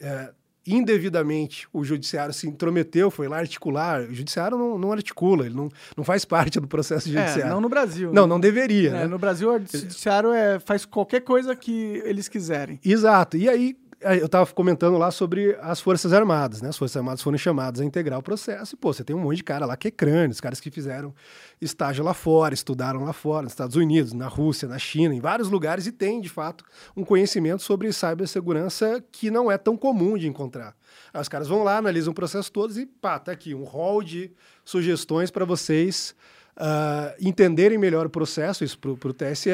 uh, 0.00 0.39
indevidamente 0.74 1.68
o 1.72 1.84
judiciário 1.84 2.32
se 2.32 2.46
intrometeu, 2.46 3.10
foi 3.10 3.28
lá 3.28 3.38
articular. 3.38 4.02
O 4.02 4.14
judiciário 4.14 4.56
não, 4.56 4.78
não 4.78 4.92
articula, 4.92 5.46
ele 5.46 5.54
não, 5.54 5.68
não 5.96 6.04
faz 6.04 6.24
parte 6.24 6.58
do 6.60 6.68
processo 6.68 7.08
é, 7.08 7.12
judiciário. 7.12 7.46
É, 7.46 7.48
não 7.50 7.60
no 7.60 7.68
Brasil. 7.68 8.12
Não, 8.12 8.22
né? 8.22 8.28
não 8.28 8.40
deveria. 8.40 8.90
É, 8.90 8.92
né? 8.92 9.06
No 9.06 9.18
Brasil, 9.18 9.50
o 9.50 9.58
judiciário 9.58 10.32
é, 10.32 10.58
faz 10.58 10.84
qualquer 10.84 11.20
coisa 11.20 11.54
que 11.54 12.02
eles 12.04 12.28
quiserem. 12.28 12.80
Exato. 12.84 13.36
E 13.36 13.48
aí, 13.48 13.76
eu 14.00 14.26
estava 14.26 14.50
comentando 14.52 14.96
lá 14.96 15.10
sobre 15.10 15.56
as 15.60 15.78
Forças 15.78 16.12
Armadas, 16.12 16.62
né? 16.62 16.70
As 16.70 16.78
Forças 16.78 16.96
Armadas 16.96 17.20
foram 17.20 17.36
chamadas 17.36 17.82
a 17.82 17.84
integrar 17.84 18.18
o 18.18 18.22
processo. 18.22 18.74
E, 18.74 18.78
pô, 18.78 18.92
você 18.92 19.04
tem 19.04 19.14
um 19.14 19.20
monte 19.20 19.36
de 19.36 19.44
cara 19.44 19.66
lá 19.66 19.76
que 19.76 19.88
é 19.88 19.90
crânio, 19.90 20.30
os 20.30 20.40
caras 20.40 20.58
que 20.58 20.70
fizeram 20.70 21.14
estágio 21.60 22.02
lá 22.02 22.14
fora, 22.14 22.54
estudaram 22.54 23.04
lá 23.04 23.12
fora, 23.12 23.42
nos 23.42 23.52
Estados 23.52 23.76
Unidos, 23.76 24.14
na 24.14 24.26
Rússia, 24.26 24.66
na 24.66 24.78
China, 24.78 25.14
em 25.14 25.20
vários 25.20 25.50
lugares, 25.50 25.86
e 25.86 25.92
tem, 25.92 26.20
de 26.20 26.30
fato, 26.30 26.64
um 26.96 27.04
conhecimento 27.04 27.62
sobre 27.62 27.92
cibersegurança 27.92 29.04
que 29.12 29.30
não 29.30 29.50
é 29.50 29.58
tão 29.58 29.76
comum 29.76 30.16
de 30.16 30.26
encontrar. 30.26 30.74
Aí 31.12 31.20
os 31.20 31.28
caras 31.28 31.48
vão 31.48 31.62
lá, 31.62 31.76
analisam 31.76 32.12
o 32.12 32.14
processo 32.14 32.50
todos 32.50 32.78
e, 32.78 32.86
pá, 32.86 33.18
tá 33.18 33.32
aqui 33.32 33.54
um 33.54 33.64
rol 33.64 34.02
de 34.02 34.32
sugestões 34.64 35.30
para 35.30 35.44
vocês 35.44 36.14
uh, 36.56 37.14
entenderem 37.20 37.76
melhor 37.76 38.06
o 38.06 38.10
processo, 38.10 38.64
isso 38.64 38.78
para 38.78 38.90
o 38.90 39.12
TSE, 39.12 39.50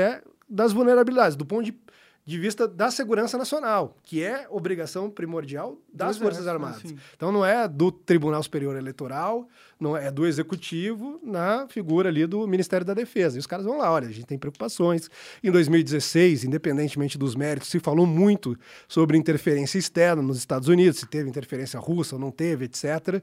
das 0.49 0.73
vulnerabilidades, 0.73 1.37
do 1.37 1.45
ponto 1.45 1.65
de 1.65 1.77
de 2.27 2.39
vista 2.41 2.67
da 2.67 2.91
segurança 2.91 3.39
nacional, 3.39 3.97
que 4.03 4.21
é 4.21 4.49
obrigação 4.51 5.09
primordial 5.09 5.79
das 5.93 6.19
Forças 6.19 6.45
é, 6.45 6.51
Armadas. 6.51 6.85
Assim. 6.85 6.99
Então 7.17 7.31
não 7.31 7.47
é 7.47 7.69
do 7.69 7.93
Tribunal 7.93 8.43
Superior 8.43 8.77
Eleitoral, 8.77 9.49
não 9.79 9.97
é 9.97 10.11
do 10.11 10.27
Executivo, 10.27 11.21
na 11.23 11.69
figura 11.69 12.09
ali 12.09 12.27
do 12.27 12.45
Ministério 12.49 12.85
da 12.85 12.95
Defesa. 12.95 13.37
E 13.37 13.39
os 13.39 13.47
caras 13.47 13.65
vão 13.65 13.79
lá, 13.79 13.93
olha, 13.93 14.09
a 14.09 14.11
gente 14.11 14.27
tem 14.27 14.37
preocupações. 14.37 15.09
Em 15.41 15.53
2016, 15.53 16.43
independentemente 16.43 17.17
dos 17.17 17.37
méritos, 17.37 17.71
se 17.71 17.79
falou 17.79 18.07
muito 18.07 18.59
sobre 18.89 19.17
interferência 19.17 19.79
externa 19.79 20.21
nos 20.21 20.37
Estados 20.37 20.67
Unidos, 20.67 20.99
se 20.99 21.07
teve 21.07 21.29
interferência 21.29 21.79
russa 21.79 22.17
ou 22.17 22.21
não 22.21 22.33
teve, 22.33 22.65
etc. 22.65 23.23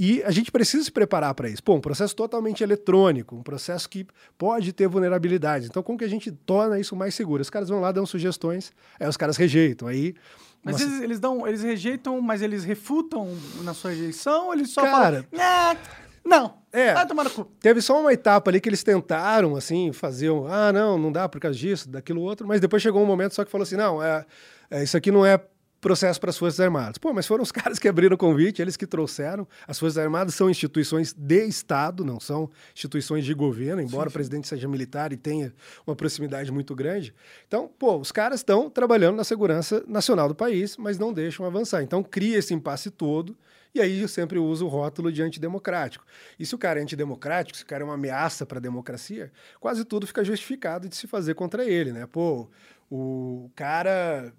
E 0.00 0.22
a 0.22 0.30
gente 0.30 0.52
precisa 0.52 0.84
se 0.84 0.92
preparar 0.92 1.34
para 1.34 1.48
isso. 1.48 1.60
Pô, 1.60 1.74
um 1.74 1.80
processo 1.80 2.14
totalmente 2.14 2.62
eletrônico, 2.62 3.34
um 3.34 3.42
processo 3.42 3.88
que 3.88 4.06
pode 4.38 4.72
ter 4.72 4.86
vulnerabilidades. 4.86 5.68
Então, 5.68 5.82
como 5.82 5.98
que 5.98 6.04
a 6.04 6.08
gente 6.08 6.30
torna 6.30 6.78
isso 6.78 6.94
mais 6.94 7.16
seguro? 7.16 7.42
Os 7.42 7.50
caras 7.50 7.68
vão 7.68 7.80
lá, 7.80 7.90
dão 7.90 8.06
sugestões, 8.06 8.70
aí 9.00 9.08
os 9.08 9.16
caras 9.16 9.36
rejeitam. 9.36 9.88
Aí 9.88 10.14
mas 10.62 10.80
eles, 10.80 11.00
eles, 11.00 11.20
dão, 11.20 11.46
eles 11.46 11.62
rejeitam, 11.62 12.20
mas 12.20 12.42
eles 12.42 12.62
refutam 12.62 13.28
na 13.62 13.74
sua 13.74 13.90
rejeição 13.90 14.46
ou 14.46 14.54
eles 14.54 14.70
só 14.70 14.82
Cara, 14.82 15.26
falam, 15.30 15.76
não, 16.24 16.54
é, 16.72 16.94
vai 16.94 17.06
tomar 17.06 17.24
no 17.24 17.30
cu. 17.30 17.44
Teve 17.60 17.80
só 17.80 18.00
uma 18.00 18.12
etapa 18.12 18.50
ali 18.50 18.60
que 18.60 18.68
eles 18.68 18.84
tentaram, 18.84 19.56
assim, 19.56 19.92
fazer 19.92 20.30
um, 20.30 20.46
ah, 20.46 20.72
não, 20.72 20.98
não 20.98 21.10
dá 21.10 21.28
por 21.28 21.40
causa 21.40 21.58
disso, 21.58 21.88
daquilo 21.88 22.20
outro, 22.20 22.46
mas 22.46 22.60
depois 22.60 22.82
chegou 22.82 23.02
um 23.02 23.06
momento 23.06 23.34
só 23.34 23.44
que 23.44 23.50
falou 23.50 23.62
assim, 23.64 23.76
não, 23.76 24.02
é, 24.02 24.24
é 24.70 24.82
isso 24.82 24.96
aqui 24.96 25.10
não 25.10 25.24
é 25.24 25.40
processo 25.80 26.20
para 26.20 26.30
as 26.30 26.38
Forças 26.38 26.60
Armadas. 26.60 26.98
Pô, 26.98 27.12
mas 27.12 27.26
foram 27.26 27.42
os 27.42 27.52
caras 27.52 27.78
que 27.78 27.88
abriram 27.88 28.14
o 28.14 28.18
convite, 28.18 28.60
eles 28.60 28.76
que 28.76 28.86
trouxeram. 28.86 29.46
As 29.66 29.78
Forças 29.78 29.98
Armadas 29.98 30.34
são 30.34 30.50
instituições 30.50 31.12
de 31.12 31.46
Estado, 31.46 32.04
não 32.04 32.20
são 32.20 32.50
instituições 32.74 33.24
de 33.24 33.34
governo, 33.34 33.80
embora 33.80 34.04
sim, 34.04 34.08
sim. 34.08 34.10
o 34.10 34.12
presidente 34.12 34.48
seja 34.48 34.68
militar 34.68 35.12
e 35.12 35.16
tenha 35.16 35.52
uma 35.86 35.94
proximidade 35.94 36.50
muito 36.50 36.74
grande. 36.74 37.14
Então, 37.46 37.70
pô, 37.78 37.96
os 37.96 38.12
caras 38.12 38.40
estão 38.40 38.68
trabalhando 38.68 39.16
na 39.16 39.24
segurança 39.24 39.84
nacional 39.86 40.28
do 40.28 40.34
país, 40.34 40.76
mas 40.76 40.98
não 40.98 41.12
deixam 41.12 41.46
avançar. 41.46 41.82
Então, 41.82 42.02
cria 42.02 42.38
esse 42.38 42.54
impasse 42.54 42.90
todo. 42.90 43.36
E 43.74 43.80
aí 43.80 44.00
eu 44.00 44.08
sempre 44.08 44.38
uso 44.38 44.64
o 44.64 44.68
rótulo 44.68 45.12
de 45.12 45.22
antidemocrático. 45.22 46.04
E 46.38 46.46
se 46.46 46.54
o 46.54 46.58
cara 46.58 46.80
é 46.80 46.82
antidemocrático, 46.82 47.56
se 47.56 47.64
o 47.64 47.66
cara 47.66 47.82
é 47.82 47.84
uma 47.84 47.94
ameaça 47.94 48.46
para 48.46 48.58
a 48.58 48.60
democracia, 48.60 49.30
quase 49.60 49.84
tudo 49.84 50.06
fica 50.06 50.24
justificado 50.24 50.88
de 50.88 50.96
se 50.96 51.06
fazer 51.06 51.34
contra 51.34 51.64
ele, 51.64 51.92
né? 51.92 52.06
Pô, 52.06 52.48
o 52.90 53.50
cara 53.54 54.32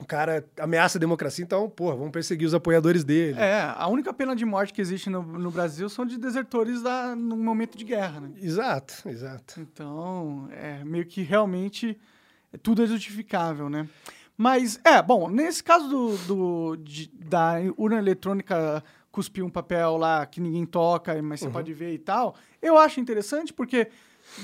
o 0.00 0.04
cara 0.04 0.46
ameaça 0.60 0.96
a 0.96 1.00
democracia, 1.00 1.44
então, 1.44 1.68
pô, 1.68 1.94
vamos 1.96 2.12
perseguir 2.12 2.46
os 2.46 2.54
apoiadores 2.54 3.02
dele. 3.02 3.38
É, 3.38 3.72
a 3.76 3.88
única 3.88 4.12
pena 4.12 4.34
de 4.36 4.44
morte 4.44 4.72
que 4.72 4.80
existe 4.80 5.10
no, 5.10 5.22
no 5.22 5.50
Brasil 5.50 5.88
são 5.88 6.06
de 6.06 6.16
desertores 6.16 6.82
da, 6.82 7.16
no 7.16 7.36
momento 7.36 7.76
de 7.76 7.84
guerra, 7.84 8.20
né? 8.20 8.30
Exato, 8.40 9.08
exato. 9.08 9.60
Então, 9.60 10.48
é 10.52 10.84
meio 10.84 11.04
que 11.04 11.22
realmente 11.22 11.98
tudo 12.62 12.82
é 12.82 12.86
justificável, 12.86 13.68
né? 13.68 13.88
Mas, 14.36 14.78
é, 14.84 15.02
bom, 15.02 15.28
nesse 15.28 15.64
caso 15.64 15.88
do, 15.88 16.16
do 16.18 16.76
de, 16.76 17.10
da 17.12 17.54
urna 17.76 17.98
eletrônica 17.98 18.84
cuspir 19.10 19.44
um 19.44 19.50
papel 19.50 19.96
lá 19.96 20.24
que 20.24 20.40
ninguém 20.40 20.64
toca, 20.64 21.20
mas 21.20 21.40
você 21.40 21.46
uhum. 21.46 21.52
pode 21.52 21.74
ver 21.74 21.92
e 21.92 21.98
tal, 21.98 22.36
eu 22.62 22.78
acho 22.78 23.00
interessante 23.00 23.52
porque 23.52 23.88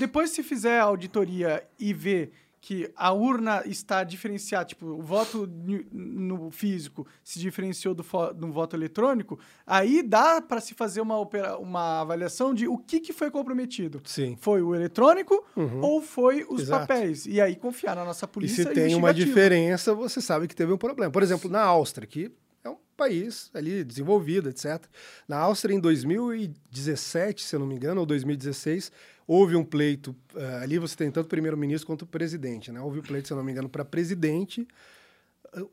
depois 0.01 0.31
se 0.31 0.43
fizer 0.43 0.81
a 0.81 0.85
auditoria 0.85 1.62
e 1.78 1.94
ver 1.94 2.32
que 2.64 2.90
a 2.96 3.12
urna 3.12 3.62
está 3.66 4.02
diferenciada, 4.02 4.64
tipo, 4.64 4.86
o 4.86 5.02
voto 5.02 5.46
no 5.92 6.50
físico 6.50 7.06
se 7.22 7.38
diferenciou 7.38 7.94
do, 7.94 8.02
do 8.34 8.50
voto 8.50 8.74
eletrônico, 8.74 9.38
aí 9.66 10.02
dá 10.02 10.40
para 10.40 10.62
se 10.62 10.72
fazer 10.72 11.02
uma, 11.02 11.18
uma 11.58 12.00
avaliação 12.00 12.54
de 12.54 12.66
o 12.66 12.78
que, 12.78 13.00
que 13.00 13.12
foi 13.12 13.30
comprometido. 13.30 14.00
Sim. 14.06 14.34
Foi 14.40 14.62
o 14.62 14.74
eletrônico 14.74 15.44
uhum. 15.54 15.82
ou 15.82 16.00
foi 16.00 16.46
os 16.48 16.62
Exato. 16.62 16.86
papéis? 16.86 17.26
E 17.26 17.38
aí 17.38 17.54
confiar 17.54 17.94
na 17.96 18.02
nossa 18.02 18.26
polícia. 18.26 18.62
E 18.62 18.64
se 18.64 18.72
tem 18.72 18.94
uma 18.94 19.12
diferença, 19.12 19.92
você 19.94 20.22
sabe 20.22 20.48
que 20.48 20.56
teve 20.56 20.72
um 20.72 20.78
problema. 20.78 21.12
Por 21.12 21.22
exemplo, 21.22 21.50
na 21.50 21.60
Áustria, 21.60 22.06
que 22.06 22.32
é 22.64 22.70
um 22.70 22.78
país 22.96 23.50
ali 23.52 23.84
desenvolvido, 23.84 24.48
etc. 24.48 24.82
Na 25.28 25.36
Áustria, 25.36 25.74
em 25.74 25.80
2017, 25.80 27.44
se 27.44 27.54
eu 27.54 27.60
não 27.60 27.66
me 27.66 27.74
engano, 27.74 28.00
ou 28.00 28.06
2016, 28.06 28.90
houve 29.26 29.56
um 29.56 29.64
pleito, 29.64 30.14
uh, 30.34 30.62
ali 30.62 30.78
você 30.78 30.96
tem 30.96 31.10
tanto 31.10 31.26
o 31.26 31.28
primeiro-ministro 31.28 31.86
quanto 31.86 32.02
o 32.02 32.06
presidente, 32.06 32.70
né? 32.70 32.80
Houve 32.80 33.01
um 33.01 33.02
pleito, 33.02 33.28
se 33.28 33.34
não 33.34 33.44
me 33.44 33.52
engano, 33.52 33.68
para 33.68 33.84
presidente 33.84 34.66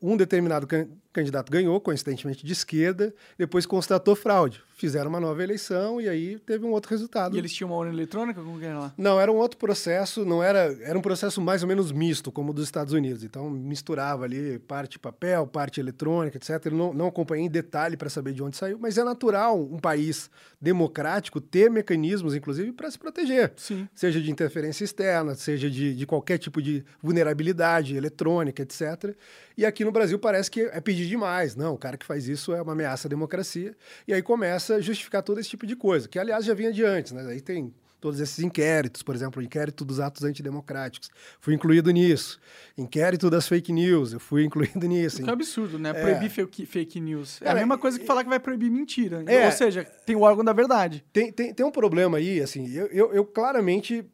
um 0.00 0.16
determinado 0.16 0.66
can 0.66 0.88
candidato 1.12 1.52
ganhou, 1.52 1.78
coincidentemente 1.80 2.44
de 2.44 2.52
esquerda, 2.52 3.14
depois 3.36 3.66
constatou 3.66 4.16
fraude. 4.16 4.62
Fizeram 4.74 5.10
uma 5.10 5.20
nova 5.20 5.42
eleição 5.42 6.00
e 6.00 6.08
aí 6.08 6.38
teve 6.38 6.64
um 6.64 6.70
outro 6.70 6.90
resultado. 6.90 7.36
E 7.36 7.38
eles 7.38 7.52
tinham 7.52 7.70
uma 7.70 7.76
urna 7.76 7.92
eletrônica? 7.92 8.42
Como 8.42 8.58
que 8.58 8.64
era 8.64 8.78
lá? 8.78 8.94
Não, 8.96 9.20
era 9.20 9.30
um 9.30 9.36
outro 9.36 9.58
processo, 9.58 10.24
não 10.24 10.42
era, 10.42 10.76
era 10.82 10.98
um 10.98 11.02
processo 11.02 11.40
mais 11.40 11.62
ou 11.62 11.68
menos 11.68 11.92
misto, 11.92 12.32
como 12.32 12.50
o 12.50 12.54
dos 12.54 12.64
Estados 12.64 12.92
Unidos. 12.92 13.22
Então 13.22 13.48
misturava 13.50 14.24
ali 14.24 14.58
parte 14.60 14.98
papel, 14.98 15.46
parte 15.46 15.78
eletrônica, 15.78 16.36
etc. 16.36 16.66
Eu 16.66 16.72
não, 16.72 16.94
não 16.94 17.06
acompanhei 17.06 17.44
em 17.44 17.50
detalhe 17.50 17.96
para 17.96 18.08
saber 18.08 18.32
de 18.32 18.42
onde 18.42 18.56
saiu, 18.56 18.78
mas 18.80 18.96
é 18.96 19.04
natural 19.04 19.60
um 19.60 19.78
país 19.78 20.30
democrático 20.60 21.40
ter 21.40 21.70
mecanismos, 21.70 22.34
inclusive, 22.34 22.72
para 22.72 22.90
se 22.90 22.98
proteger. 22.98 23.52
Sim. 23.56 23.86
Seja 23.94 24.20
de 24.20 24.30
interferência 24.30 24.84
externa, 24.84 25.34
seja 25.34 25.70
de, 25.70 25.94
de 25.94 26.06
qualquer 26.06 26.38
tipo 26.38 26.62
de 26.62 26.84
vulnerabilidade 27.02 27.94
eletrônica, 27.96 28.62
etc. 28.62 29.14
E 29.56 29.66
aqui 29.66 29.84
no 29.84 29.92
Brasil 29.92 30.18
parece 30.18 30.50
que 30.50 30.62
é 30.62 30.80
pedir 30.80 31.06
demais. 31.06 31.54
Não, 31.56 31.74
o 31.74 31.78
cara 31.78 31.96
que 31.96 32.06
faz 32.06 32.28
isso 32.28 32.52
é 32.52 32.62
uma 32.62 32.72
ameaça 32.72 33.08
à 33.08 33.10
democracia. 33.10 33.74
E 34.06 34.12
aí 34.12 34.22
começa 34.22 34.76
a 34.76 34.80
justificar 34.80 35.22
todo 35.22 35.38
esse 35.40 35.48
tipo 35.48 35.66
de 35.66 35.76
coisa, 35.76 36.08
que 36.08 36.18
aliás 36.18 36.44
já 36.44 36.54
vinha 36.54 36.72
de 36.72 36.84
antes, 36.84 37.12
né? 37.12 37.26
Aí 37.28 37.40
tem 37.40 37.72
todos 38.02 38.18
esses 38.18 38.40
inquéritos, 38.40 39.00
por 39.00 39.14
exemplo, 39.14 39.40
o 39.40 39.44
inquérito 39.44 39.84
dos 39.84 40.00
atos 40.00 40.24
antidemocráticos, 40.24 41.08
fui 41.38 41.54
incluído 41.54 41.88
nisso. 41.92 42.38
Inquérito 42.76 43.30
das 43.30 43.46
fake 43.46 43.72
news, 43.72 44.12
eu 44.12 44.18
fui 44.18 44.44
incluído 44.44 44.86
nisso. 44.88 45.22
É 45.22 45.24
um 45.24 45.30
absurdo, 45.30 45.78
né? 45.78 45.90
É. 45.90 45.92
Proibir 45.92 46.28
fake, 46.28 46.66
fake 46.66 47.00
news. 47.00 47.40
É, 47.40 47.50
a 47.50 47.54
mesma 47.54 47.78
coisa 47.78 48.00
que 48.00 48.04
falar 48.04 48.24
que 48.24 48.28
vai 48.28 48.40
proibir 48.40 48.70
mentira. 48.70 49.22
É. 49.26 49.46
Ou 49.46 49.52
seja, 49.52 49.84
tem 50.04 50.16
o 50.16 50.22
órgão 50.22 50.44
da 50.44 50.52
verdade. 50.52 51.04
Tem, 51.12 51.30
tem, 51.30 51.54
tem 51.54 51.64
um 51.64 51.70
problema 51.70 52.18
aí, 52.18 52.40
assim, 52.40 52.68
eu, 52.74 52.86
eu, 52.86 53.14
eu 53.14 53.24
claramente 53.24 54.04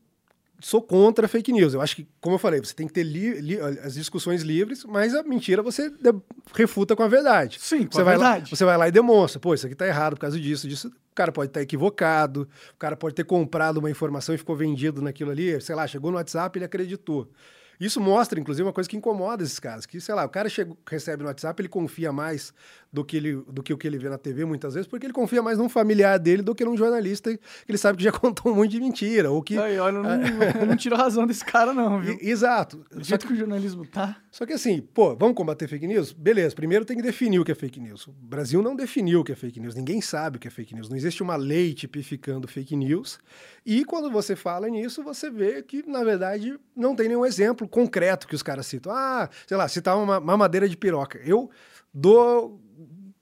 sou 0.60 0.82
contra 0.82 1.28
fake 1.28 1.52
news. 1.52 1.74
Eu 1.74 1.80
acho 1.80 1.96
que, 1.96 2.08
como 2.20 2.34
eu 2.34 2.38
falei, 2.38 2.60
você 2.60 2.74
tem 2.74 2.86
que 2.86 2.92
ter 2.92 3.02
li, 3.02 3.40
li, 3.40 3.60
as 3.60 3.94
discussões 3.94 4.42
livres, 4.42 4.84
mas 4.84 5.14
a 5.14 5.22
mentira 5.22 5.62
você 5.62 5.88
de, 5.90 6.12
refuta 6.54 6.96
com 6.96 7.02
a 7.02 7.08
verdade. 7.08 7.58
Sim, 7.60 7.86
com 7.86 7.92
você 7.92 8.00
a 8.00 8.04
vai 8.04 8.14
verdade. 8.16 8.50
Lá, 8.50 8.56
você 8.56 8.64
vai 8.64 8.76
lá 8.76 8.88
e 8.88 8.92
demonstra, 8.92 9.40
pô, 9.40 9.54
isso 9.54 9.66
aqui 9.66 9.74
tá 9.74 9.86
errado 9.86 10.14
por 10.14 10.20
causa 10.20 10.38
disso, 10.38 10.68
disso. 10.68 10.88
O 10.88 11.14
cara 11.14 11.32
pode 11.32 11.50
estar 11.50 11.60
tá 11.60 11.64
equivocado, 11.64 12.48
o 12.74 12.78
cara 12.78 12.96
pode 12.96 13.14
ter 13.14 13.24
comprado 13.24 13.78
uma 13.78 13.90
informação 13.90 14.34
e 14.34 14.38
ficou 14.38 14.56
vendido 14.56 15.02
naquilo 15.02 15.30
ali, 15.30 15.60
sei 15.60 15.74
lá, 15.74 15.86
chegou 15.86 16.10
no 16.10 16.16
WhatsApp 16.16 16.56
e 16.56 16.58
ele 16.58 16.64
acreditou. 16.64 17.28
Isso 17.80 18.00
mostra, 18.00 18.40
inclusive, 18.40 18.66
uma 18.66 18.72
coisa 18.72 18.90
que 18.90 18.96
incomoda 18.96 19.44
esses 19.44 19.60
caras. 19.60 19.86
Que, 19.86 20.00
sei 20.00 20.14
lá, 20.14 20.24
o 20.24 20.28
cara 20.28 20.48
chega, 20.48 20.76
recebe 20.88 21.22
no 21.22 21.28
WhatsApp, 21.28 21.60
ele 21.60 21.68
confia 21.68 22.12
mais 22.12 22.52
do 22.92 23.04
que, 23.04 23.16
ele, 23.18 23.34
do 23.48 23.62
que 23.62 23.72
o 23.72 23.76
que 23.78 23.86
ele 23.86 23.98
vê 23.98 24.08
na 24.08 24.16
TV, 24.16 24.44
muitas 24.44 24.74
vezes, 24.74 24.86
porque 24.88 25.04
ele 25.04 25.12
confia 25.12 25.42
mais 25.42 25.58
num 25.58 25.68
familiar 25.68 26.18
dele 26.18 26.42
do 26.42 26.54
que 26.54 26.64
num 26.64 26.76
jornalista 26.76 27.30
que 27.36 27.40
ele 27.68 27.76
sabe 27.76 27.98
que 27.98 28.04
já 28.04 28.10
contou 28.12 28.50
um 28.52 28.56
monte 28.56 28.70
de 28.70 28.80
mentira. 28.80 29.30
Ou 29.30 29.42
que... 29.42 29.58
Aí, 29.58 29.78
olha, 29.78 29.96
eu 29.96 30.02
não, 30.02 30.22
eu 30.60 30.66
não 30.66 30.76
tiro 30.76 30.94
a 30.94 30.98
razão 30.98 31.26
desse 31.26 31.44
cara, 31.44 31.74
não, 31.74 32.00
viu? 32.00 32.14
E- 32.20 32.30
Exato. 32.30 32.84
Do 32.90 33.04
jeito 33.04 33.26
que 33.26 33.32
o 33.32 33.36
jornalismo 33.36 33.84
tá. 33.86 34.16
Só 34.30 34.46
que 34.46 34.52
assim, 34.52 34.80
pô, 34.80 35.14
vamos 35.16 35.36
combater 35.36 35.68
fake 35.68 35.86
news? 35.86 36.12
Beleza, 36.12 36.54
primeiro 36.54 36.84
tem 36.84 36.96
que 36.96 37.02
definir 37.02 37.38
o 37.40 37.44
que 37.44 37.52
é 37.52 37.54
fake 37.54 37.78
news. 37.80 38.06
O 38.06 38.12
Brasil 38.12 38.62
não 38.62 38.74
definiu 38.74 39.20
o 39.20 39.24
que 39.24 39.32
é 39.32 39.36
fake 39.36 39.60
news, 39.60 39.74
ninguém 39.74 40.00
sabe 40.00 40.36
o 40.36 40.40
que 40.40 40.48
é 40.48 40.50
fake 40.50 40.74
news. 40.74 40.88
Não 40.88 40.96
existe 40.96 41.22
uma 41.22 41.36
lei 41.36 41.74
tipificando 41.74 42.48
fake 42.48 42.74
news. 42.74 43.18
E 43.66 43.84
quando 43.84 44.10
você 44.10 44.34
fala 44.34 44.68
nisso, 44.68 45.02
você 45.02 45.28
vê 45.30 45.62
que, 45.62 45.86
na 45.86 46.02
verdade, 46.02 46.58
não 46.74 46.96
tem 46.96 47.08
nenhum 47.08 47.26
exemplo 47.26 47.68
concreto 47.68 48.26
que 48.26 48.34
os 48.34 48.42
caras 48.42 48.66
citam. 48.66 48.92
Ah, 48.92 49.28
sei 49.46 49.56
lá, 49.56 49.68
citar 49.68 49.96
uma 49.98 50.18
mamadeira 50.20 50.68
de 50.68 50.76
piroca. 50.76 51.18
Eu 51.24 51.50
dou 51.92 52.60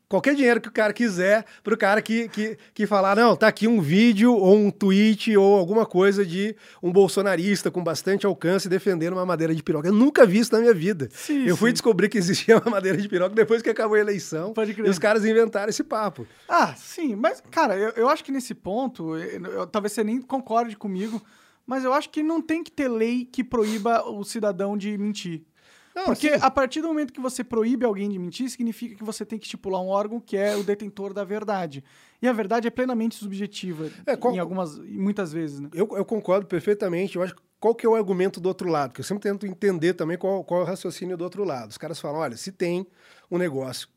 qualquer 0.08 0.34
dinheiro 0.34 0.60
que 0.60 0.68
o 0.68 0.72
cara 0.72 0.92
quiser 0.92 1.44
pro 1.62 1.76
cara 1.76 2.00
que, 2.00 2.28
que, 2.28 2.56
que 2.72 2.86
falar, 2.86 3.16
não, 3.16 3.34
tá 3.36 3.48
aqui 3.48 3.66
um 3.66 3.80
vídeo 3.80 4.32
ou 4.34 4.54
um 4.56 4.70
tweet 4.70 5.36
ou 5.36 5.56
alguma 5.56 5.84
coisa 5.84 6.24
de 6.24 6.54
um 6.82 6.92
bolsonarista 6.92 7.70
com 7.70 7.82
bastante 7.82 8.24
alcance 8.26 8.68
defendendo 8.68 9.14
uma 9.14 9.26
madeira 9.26 9.54
de 9.54 9.62
piroca. 9.62 9.88
Eu 9.88 9.92
nunca 9.92 10.24
vi 10.26 10.38
isso 10.38 10.52
na 10.52 10.60
minha 10.60 10.74
vida. 10.74 11.08
Sim, 11.12 11.44
eu 11.46 11.56
fui 11.56 11.70
sim. 11.70 11.74
descobrir 11.74 12.08
que 12.08 12.18
existia 12.18 12.58
uma 12.58 12.70
madeira 12.70 12.98
de 12.98 13.08
piroca 13.08 13.34
depois 13.34 13.62
que 13.62 13.70
acabou 13.70 13.96
a 13.96 14.00
eleição. 14.00 14.52
Pode 14.52 14.74
crer. 14.74 14.86
E 14.86 14.90
os 14.90 14.98
caras 14.98 15.24
inventaram 15.24 15.68
esse 15.70 15.82
papo. 15.84 16.26
Ah, 16.48 16.74
sim, 16.76 17.14
mas, 17.16 17.42
cara, 17.50 17.76
eu, 17.76 17.90
eu 17.96 18.08
acho 18.08 18.22
que 18.24 18.30
nesse 18.32 18.54
ponto, 18.54 19.16
eu- 19.16 19.44
eu- 19.46 19.66
talvez 19.66 19.92
você 19.92 20.04
nem 20.04 20.20
concorde 20.20 20.76
comigo, 20.76 21.20
mas 21.66 21.82
eu 21.84 21.92
acho 21.92 22.10
que 22.10 22.22
não 22.22 22.40
tem 22.40 22.62
que 22.62 22.70
ter 22.70 22.88
lei 22.88 23.24
que 23.24 23.42
proíba 23.42 24.08
o 24.08 24.22
cidadão 24.24 24.76
de 24.76 24.96
mentir. 24.96 25.42
Não, 25.96 26.04
Porque 26.04 26.28
assim, 26.28 26.44
a 26.44 26.50
partir 26.50 26.82
do 26.82 26.88
momento 26.88 27.10
que 27.10 27.20
você 27.20 27.42
proíbe 27.42 27.86
alguém 27.86 28.10
de 28.10 28.18
mentir, 28.18 28.50
significa 28.50 28.94
que 28.94 29.02
você 29.02 29.24
tem 29.24 29.38
que 29.38 29.46
estipular 29.46 29.80
um 29.80 29.86
órgão 29.88 30.20
que 30.20 30.36
é 30.36 30.54
o 30.54 30.62
detentor 30.62 31.14
da 31.14 31.24
verdade. 31.24 31.82
E 32.20 32.28
a 32.28 32.32
verdade 32.34 32.68
é 32.68 32.70
plenamente 32.70 33.14
subjetiva, 33.14 33.90
É, 34.04 34.14
qual- 34.14 34.34
em 34.34 34.38
algumas, 34.38 34.78
muitas 34.78 35.32
vezes, 35.32 35.58
né? 35.58 35.70
eu, 35.72 35.88
eu 35.96 36.04
concordo 36.04 36.46
perfeitamente. 36.46 37.16
Eu 37.16 37.22
acho 37.22 37.34
que 37.34 37.40
qual 37.58 37.74
que 37.74 37.86
é 37.86 37.88
o 37.88 37.94
argumento 37.94 38.38
do 38.38 38.46
outro 38.46 38.68
lado? 38.68 38.90
Porque 38.90 39.00
eu 39.00 39.04
sempre 39.06 39.22
tento 39.22 39.46
entender 39.46 39.94
também 39.94 40.18
qual, 40.18 40.44
qual 40.44 40.60
é 40.60 40.64
o 40.64 40.66
raciocínio 40.66 41.16
do 41.16 41.24
outro 41.24 41.42
lado. 41.44 41.70
Os 41.70 41.78
caras 41.78 41.98
falam, 41.98 42.20
olha, 42.20 42.36
se 42.36 42.52
tem 42.52 42.86
um 43.30 43.38
negócio 43.38 43.88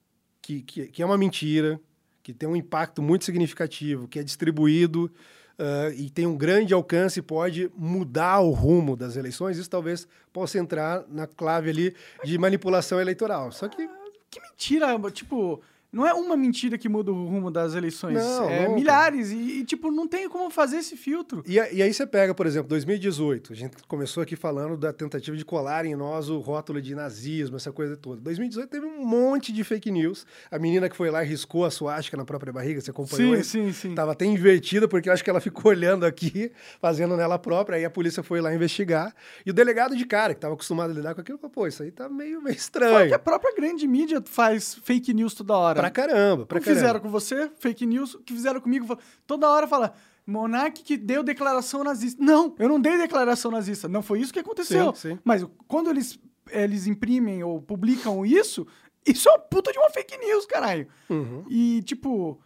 que, 0.42 0.62
que, 0.62 0.88
que 0.88 1.04
é 1.04 1.06
uma 1.06 1.18
mentira, 1.18 1.80
que 2.24 2.34
tem 2.34 2.48
um 2.48 2.56
impacto 2.56 3.02
muito 3.02 3.26
significativo, 3.26 4.08
que 4.08 4.18
é 4.20 4.24
distribuído 4.24 5.12
ah, 5.60 5.90
e 5.96 6.10
tem 6.10 6.26
um 6.26 6.38
grande 6.38 6.74
alcance 6.74 7.22
pode 7.22 7.70
mudar 7.76 8.40
o 8.40 8.52
rumo 8.52 8.96
das 8.96 9.18
eleições, 9.18 9.58
isso 9.58 9.70
talvez 9.70 10.08
possa 10.32 10.58
entrar 10.58 11.04
na 11.10 11.28
clave 11.28 11.70
ali 11.70 11.96
de 12.24 12.38
manipulação 12.38 13.00
eleitoral. 13.00 13.52
Só 13.52 13.68
que 13.68 13.90
Que 14.32 14.40
mentira, 14.42 14.88
tipo, 15.12 15.60
não 15.92 16.06
é 16.06 16.14
uma 16.14 16.38
mentira 16.38 16.78
que 16.78 16.88
muda 16.88 17.12
o 17.12 17.26
rumo 17.26 17.50
das 17.50 17.74
eleições, 17.74 18.16
Não, 18.16 18.50
é 18.50 18.62
nunca. 18.62 18.76
milhares 18.76 19.32
e, 19.32 19.36
e, 19.60 19.64
tipo, 19.66 19.90
não 19.92 20.08
tem 20.08 20.30
como 20.30 20.50
fazer 20.50 20.78
esse 20.78 20.96
filtro. 20.96 21.44
E, 21.48 21.56
e 21.56 21.82
aí 21.82 21.94
você 21.94 22.06
pega, 22.06 22.34
por 22.34 22.46
exemplo, 22.46 22.70
2018, 22.70 23.54
a 23.54 23.56
gente 23.56 23.78
começou 23.88 24.22
aqui 24.22 24.36
falando 24.36 24.78
da 24.78 24.94
tentativa 24.94 25.36
de 25.36 25.44
colar 25.44 25.86
em 25.86 25.96
nós 25.96 26.30
o 26.30 26.38
rótulo 26.40 26.82
de 26.82 26.94
nazismo, 26.94 27.58
essa 27.58 27.72
coisa 27.72 27.98
toda. 27.98 28.22
2018 28.22 28.70
teve 28.70 28.86
um 28.86 29.04
monte 29.06 29.52
de 29.52 29.64
fake 29.64 29.90
news. 29.92 30.26
A 30.52 30.60
menina 30.60 30.88
que 30.90 30.96
foi 30.96 31.10
lá 31.10 31.24
e 31.24 31.28
riscou 31.28 31.66
a 31.66 31.72
suástica 31.72 32.16
na 32.16 32.26
própria 32.26 32.54
barriga, 32.54 32.80
você 32.80 32.92
acompanhou 32.92 33.36
Sim, 33.36 33.42
isso? 33.42 33.50
sim, 33.52 33.74
sim. 33.74 33.96
Tava 33.96 34.12
até 34.12 34.26
invertida, 34.26 34.88
porque 34.88 35.10
eu 35.10 35.14
acho 35.14 35.24
que 35.24 35.30
ela 35.30 35.42
ficou 35.42 35.72
olhando 35.72 36.06
aqui, 36.06 36.52
fazendo 36.80 37.18
nela 37.18 37.40
própria, 37.40 37.78
aí 37.78 37.86
a 37.86 37.90
polícia 37.90 38.22
foi 38.22 38.42
lá 38.42 38.54
investigar. 38.54 39.14
E 39.46 39.50
o 39.50 39.54
delegado 39.54 39.96
de 39.96 40.06
cara, 40.06 40.34
que 40.34 40.38
estava 40.38 40.54
acostumado 40.54 40.92
a 40.92 40.94
lidar 40.94 41.16
com 41.16 41.22
aquilo, 41.22 41.38
falou, 41.38 41.52
pô, 41.52 41.68
isso 41.68 41.82
aí 41.82 41.92
tá 41.92 42.08
meio, 42.08 42.42
meio 42.42 42.56
estranho. 42.56 43.08
que 43.08 43.14
a 43.14 43.20
própria 43.20 43.56
grande 43.56 43.88
mídia 43.88 44.22
faz 44.24 44.76
fake 44.84 45.14
news 45.14 45.34
toda 45.34 45.56
hora. 45.56 45.79
Pra 45.82 45.90
caramba, 45.92 46.46
pra 46.46 46.58
o 46.58 46.62
que 46.62 46.66
caramba. 46.66 46.82
fizeram 46.82 47.00
com 47.00 47.10
você, 47.10 47.52
fake 47.60 47.86
news, 47.86 48.14
o 48.16 48.20
que 48.20 48.34
fizeram 48.34 48.60
comigo, 48.62 48.98
toda 49.28 49.50
hora 49.50 49.68
fala, 49.68 49.94
Monark 50.26 50.84
que 50.84 50.96
deu 50.98 51.24
declaração 51.24 51.84
nazista. 51.84 52.24
Não, 52.24 52.54
eu 52.60 52.70
não 52.70 52.80
dei 52.80 52.98
declaração 52.98 53.50
nazista. 53.52 53.88
Não 53.88 54.02
foi 54.04 54.20
isso 54.22 54.32
que 54.34 54.40
aconteceu. 54.40 54.94
Sim, 54.96 55.10
sim. 55.12 55.20
Mas 55.24 55.46
quando 55.68 55.90
eles, 55.90 56.20
eles 56.52 56.86
imprimem 56.86 57.44
ou 57.44 57.60
publicam 57.62 58.24
isso, 58.26 58.68
isso 59.08 59.28
é 59.28 59.32
uma 59.32 59.40
puta 59.40 59.72
de 59.72 59.80
uma 59.80 59.90
fake 59.90 60.18
news, 60.18 60.46
caralho. 60.46 60.88
Uhum. 61.10 61.44
E, 61.50 61.82
tipo, 61.84 62.40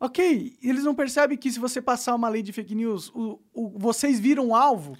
ok, 0.00 0.56
eles 0.62 0.84
não 0.84 0.94
percebem 0.94 1.36
que 1.36 1.50
se 1.52 1.58
você 1.58 1.80
passar 1.82 2.14
uma 2.14 2.28
lei 2.28 2.42
de 2.42 2.52
fake 2.52 2.74
news, 2.74 3.10
o, 3.14 3.38
o- 3.52 3.78
vocês 3.78 4.18
viram 4.18 4.54
alvo. 4.54 4.96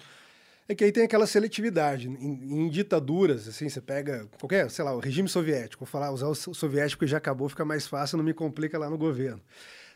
É 0.69 0.75
que 0.75 0.83
aí 0.83 0.91
tem 0.91 1.05
aquela 1.05 1.27
seletividade. 1.27 2.09
Em, 2.09 2.65
em 2.65 2.69
ditaduras, 2.69 3.47
assim, 3.47 3.69
você 3.69 3.81
pega 3.81 4.27
qualquer, 4.41 4.69
sei 4.71 4.85
lá, 4.85 4.95
o 4.95 4.99
regime 4.99 5.29
soviético, 5.29 5.85
vou 5.85 5.91
falar, 5.91 6.11
usar 6.11 6.27
o 6.27 6.35
so- 6.35 6.53
soviético 6.53 7.05
que 7.05 7.11
já 7.11 7.19
acabou, 7.19 7.49
fica 7.49 7.65
mais 7.65 7.87
fácil, 7.87 8.17
não 8.17 8.25
me 8.25 8.35
complica 8.35 8.77
lá 8.79 8.91
no 8.91 8.99
governo. 8.99 9.41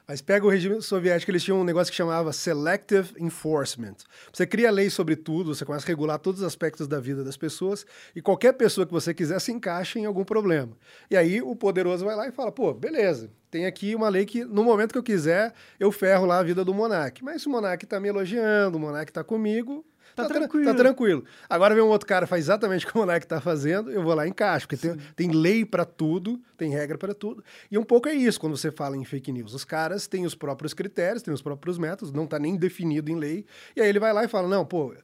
Mas 0.06 0.20
pega 0.20 0.44
o 0.44 0.48
regime 0.48 0.80
soviético, 0.82 1.30
eles 1.30 1.42
tinham 1.44 1.60
um 1.60 1.64
negócio 1.64 1.90
que 1.90 1.96
chamava 1.96 2.32
Selective 2.32 3.12
Enforcement. 3.18 3.94
Você 4.32 4.44
cria 4.44 4.70
lei 4.70 4.90
sobre 4.90 5.14
tudo, 5.14 5.54
você 5.54 5.64
começa 5.64 5.86
a 5.86 5.88
regular 5.88 6.18
todos 6.18 6.40
os 6.40 6.46
aspectos 6.46 6.88
da 6.88 6.98
vida 6.98 7.22
das 7.22 7.36
pessoas, 7.36 7.86
e 8.14 8.20
qualquer 8.20 8.54
pessoa 8.54 8.84
que 8.86 8.92
você 8.92 9.14
quiser 9.14 9.40
se 9.40 9.52
encaixa 9.52 9.98
em 10.00 10.06
algum 10.06 10.24
problema. 10.24 10.76
E 11.08 11.16
aí 11.16 11.40
o 11.40 11.54
poderoso 11.54 12.04
vai 12.04 12.16
lá 12.16 12.26
e 12.26 12.32
fala, 12.32 12.50
pô, 12.50 12.72
beleza, 12.74 13.30
tem 13.50 13.66
aqui 13.66 13.94
uma 13.94 14.08
lei 14.08 14.24
que 14.24 14.44
no 14.44 14.64
momento 14.64 14.92
que 14.92 14.98
eu 14.98 15.02
quiser, 15.02 15.52
eu 15.78 15.92
ferro 15.92 16.26
lá 16.26 16.38
a 16.38 16.42
vida 16.42 16.64
do 16.64 16.74
monarca. 16.74 17.20
Mas 17.22 17.42
se 17.42 17.48
o 17.48 17.50
monarca 17.50 17.84
está 17.84 18.00
me 18.00 18.08
elogiando, 18.08 18.78
o 18.78 18.80
monarca 18.80 19.10
está 19.10 19.22
comigo, 19.22 19.84
Tá 20.22 20.28
tra- 20.28 20.38
tranquilo. 20.38 20.64
Tá 20.66 20.74
tranquilo. 20.74 21.24
Agora 21.48 21.74
vem 21.74 21.82
um 21.84 21.88
outro 21.88 22.06
cara 22.06 22.26
faz 22.26 22.44
exatamente 22.44 22.84
o 22.86 22.88
que 22.88 22.94
o 22.96 23.00
moleque 23.00 23.26
tá 23.26 23.40
fazendo, 23.40 23.90
eu 23.90 24.02
vou 24.02 24.14
lá 24.14 24.26
e 24.26 24.30
encaixo, 24.30 24.66
porque 24.68 24.76
tem, 24.88 24.96
tem 25.16 25.30
lei 25.30 25.64
para 25.64 25.84
tudo, 25.84 26.40
tem 26.56 26.70
regra 26.70 26.96
para 26.98 27.14
tudo. 27.14 27.42
E 27.70 27.76
um 27.78 27.84
pouco 27.84 28.08
é 28.08 28.14
isso 28.14 28.38
quando 28.40 28.56
você 28.56 28.70
fala 28.70 28.96
em 28.96 29.04
fake 29.04 29.32
news. 29.32 29.54
Os 29.54 29.64
caras 29.64 30.06
têm 30.06 30.24
os 30.26 30.34
próprios 30.34 30.74
critérios, 30.74 31.22
têm 31.22 31.32
os 31.34 31.42
próprios 31.42 31.78
métodos, 31.78 32.12
não 32.12 32.26
tá 32.26 32.38
nem 32.38 32.56
definido 32.56 33.10
em 33.10 33.16
lei. 33.16 33.44
E 33.74 33.80
aí 33.80 33.88
ele 33.88 33.98
vai 34.00 34.12
lá 34.12 34.24
e 34.24 34.28
fala: 34.28 34.48
não, 34.48 34.64
pô. 34.64 34.94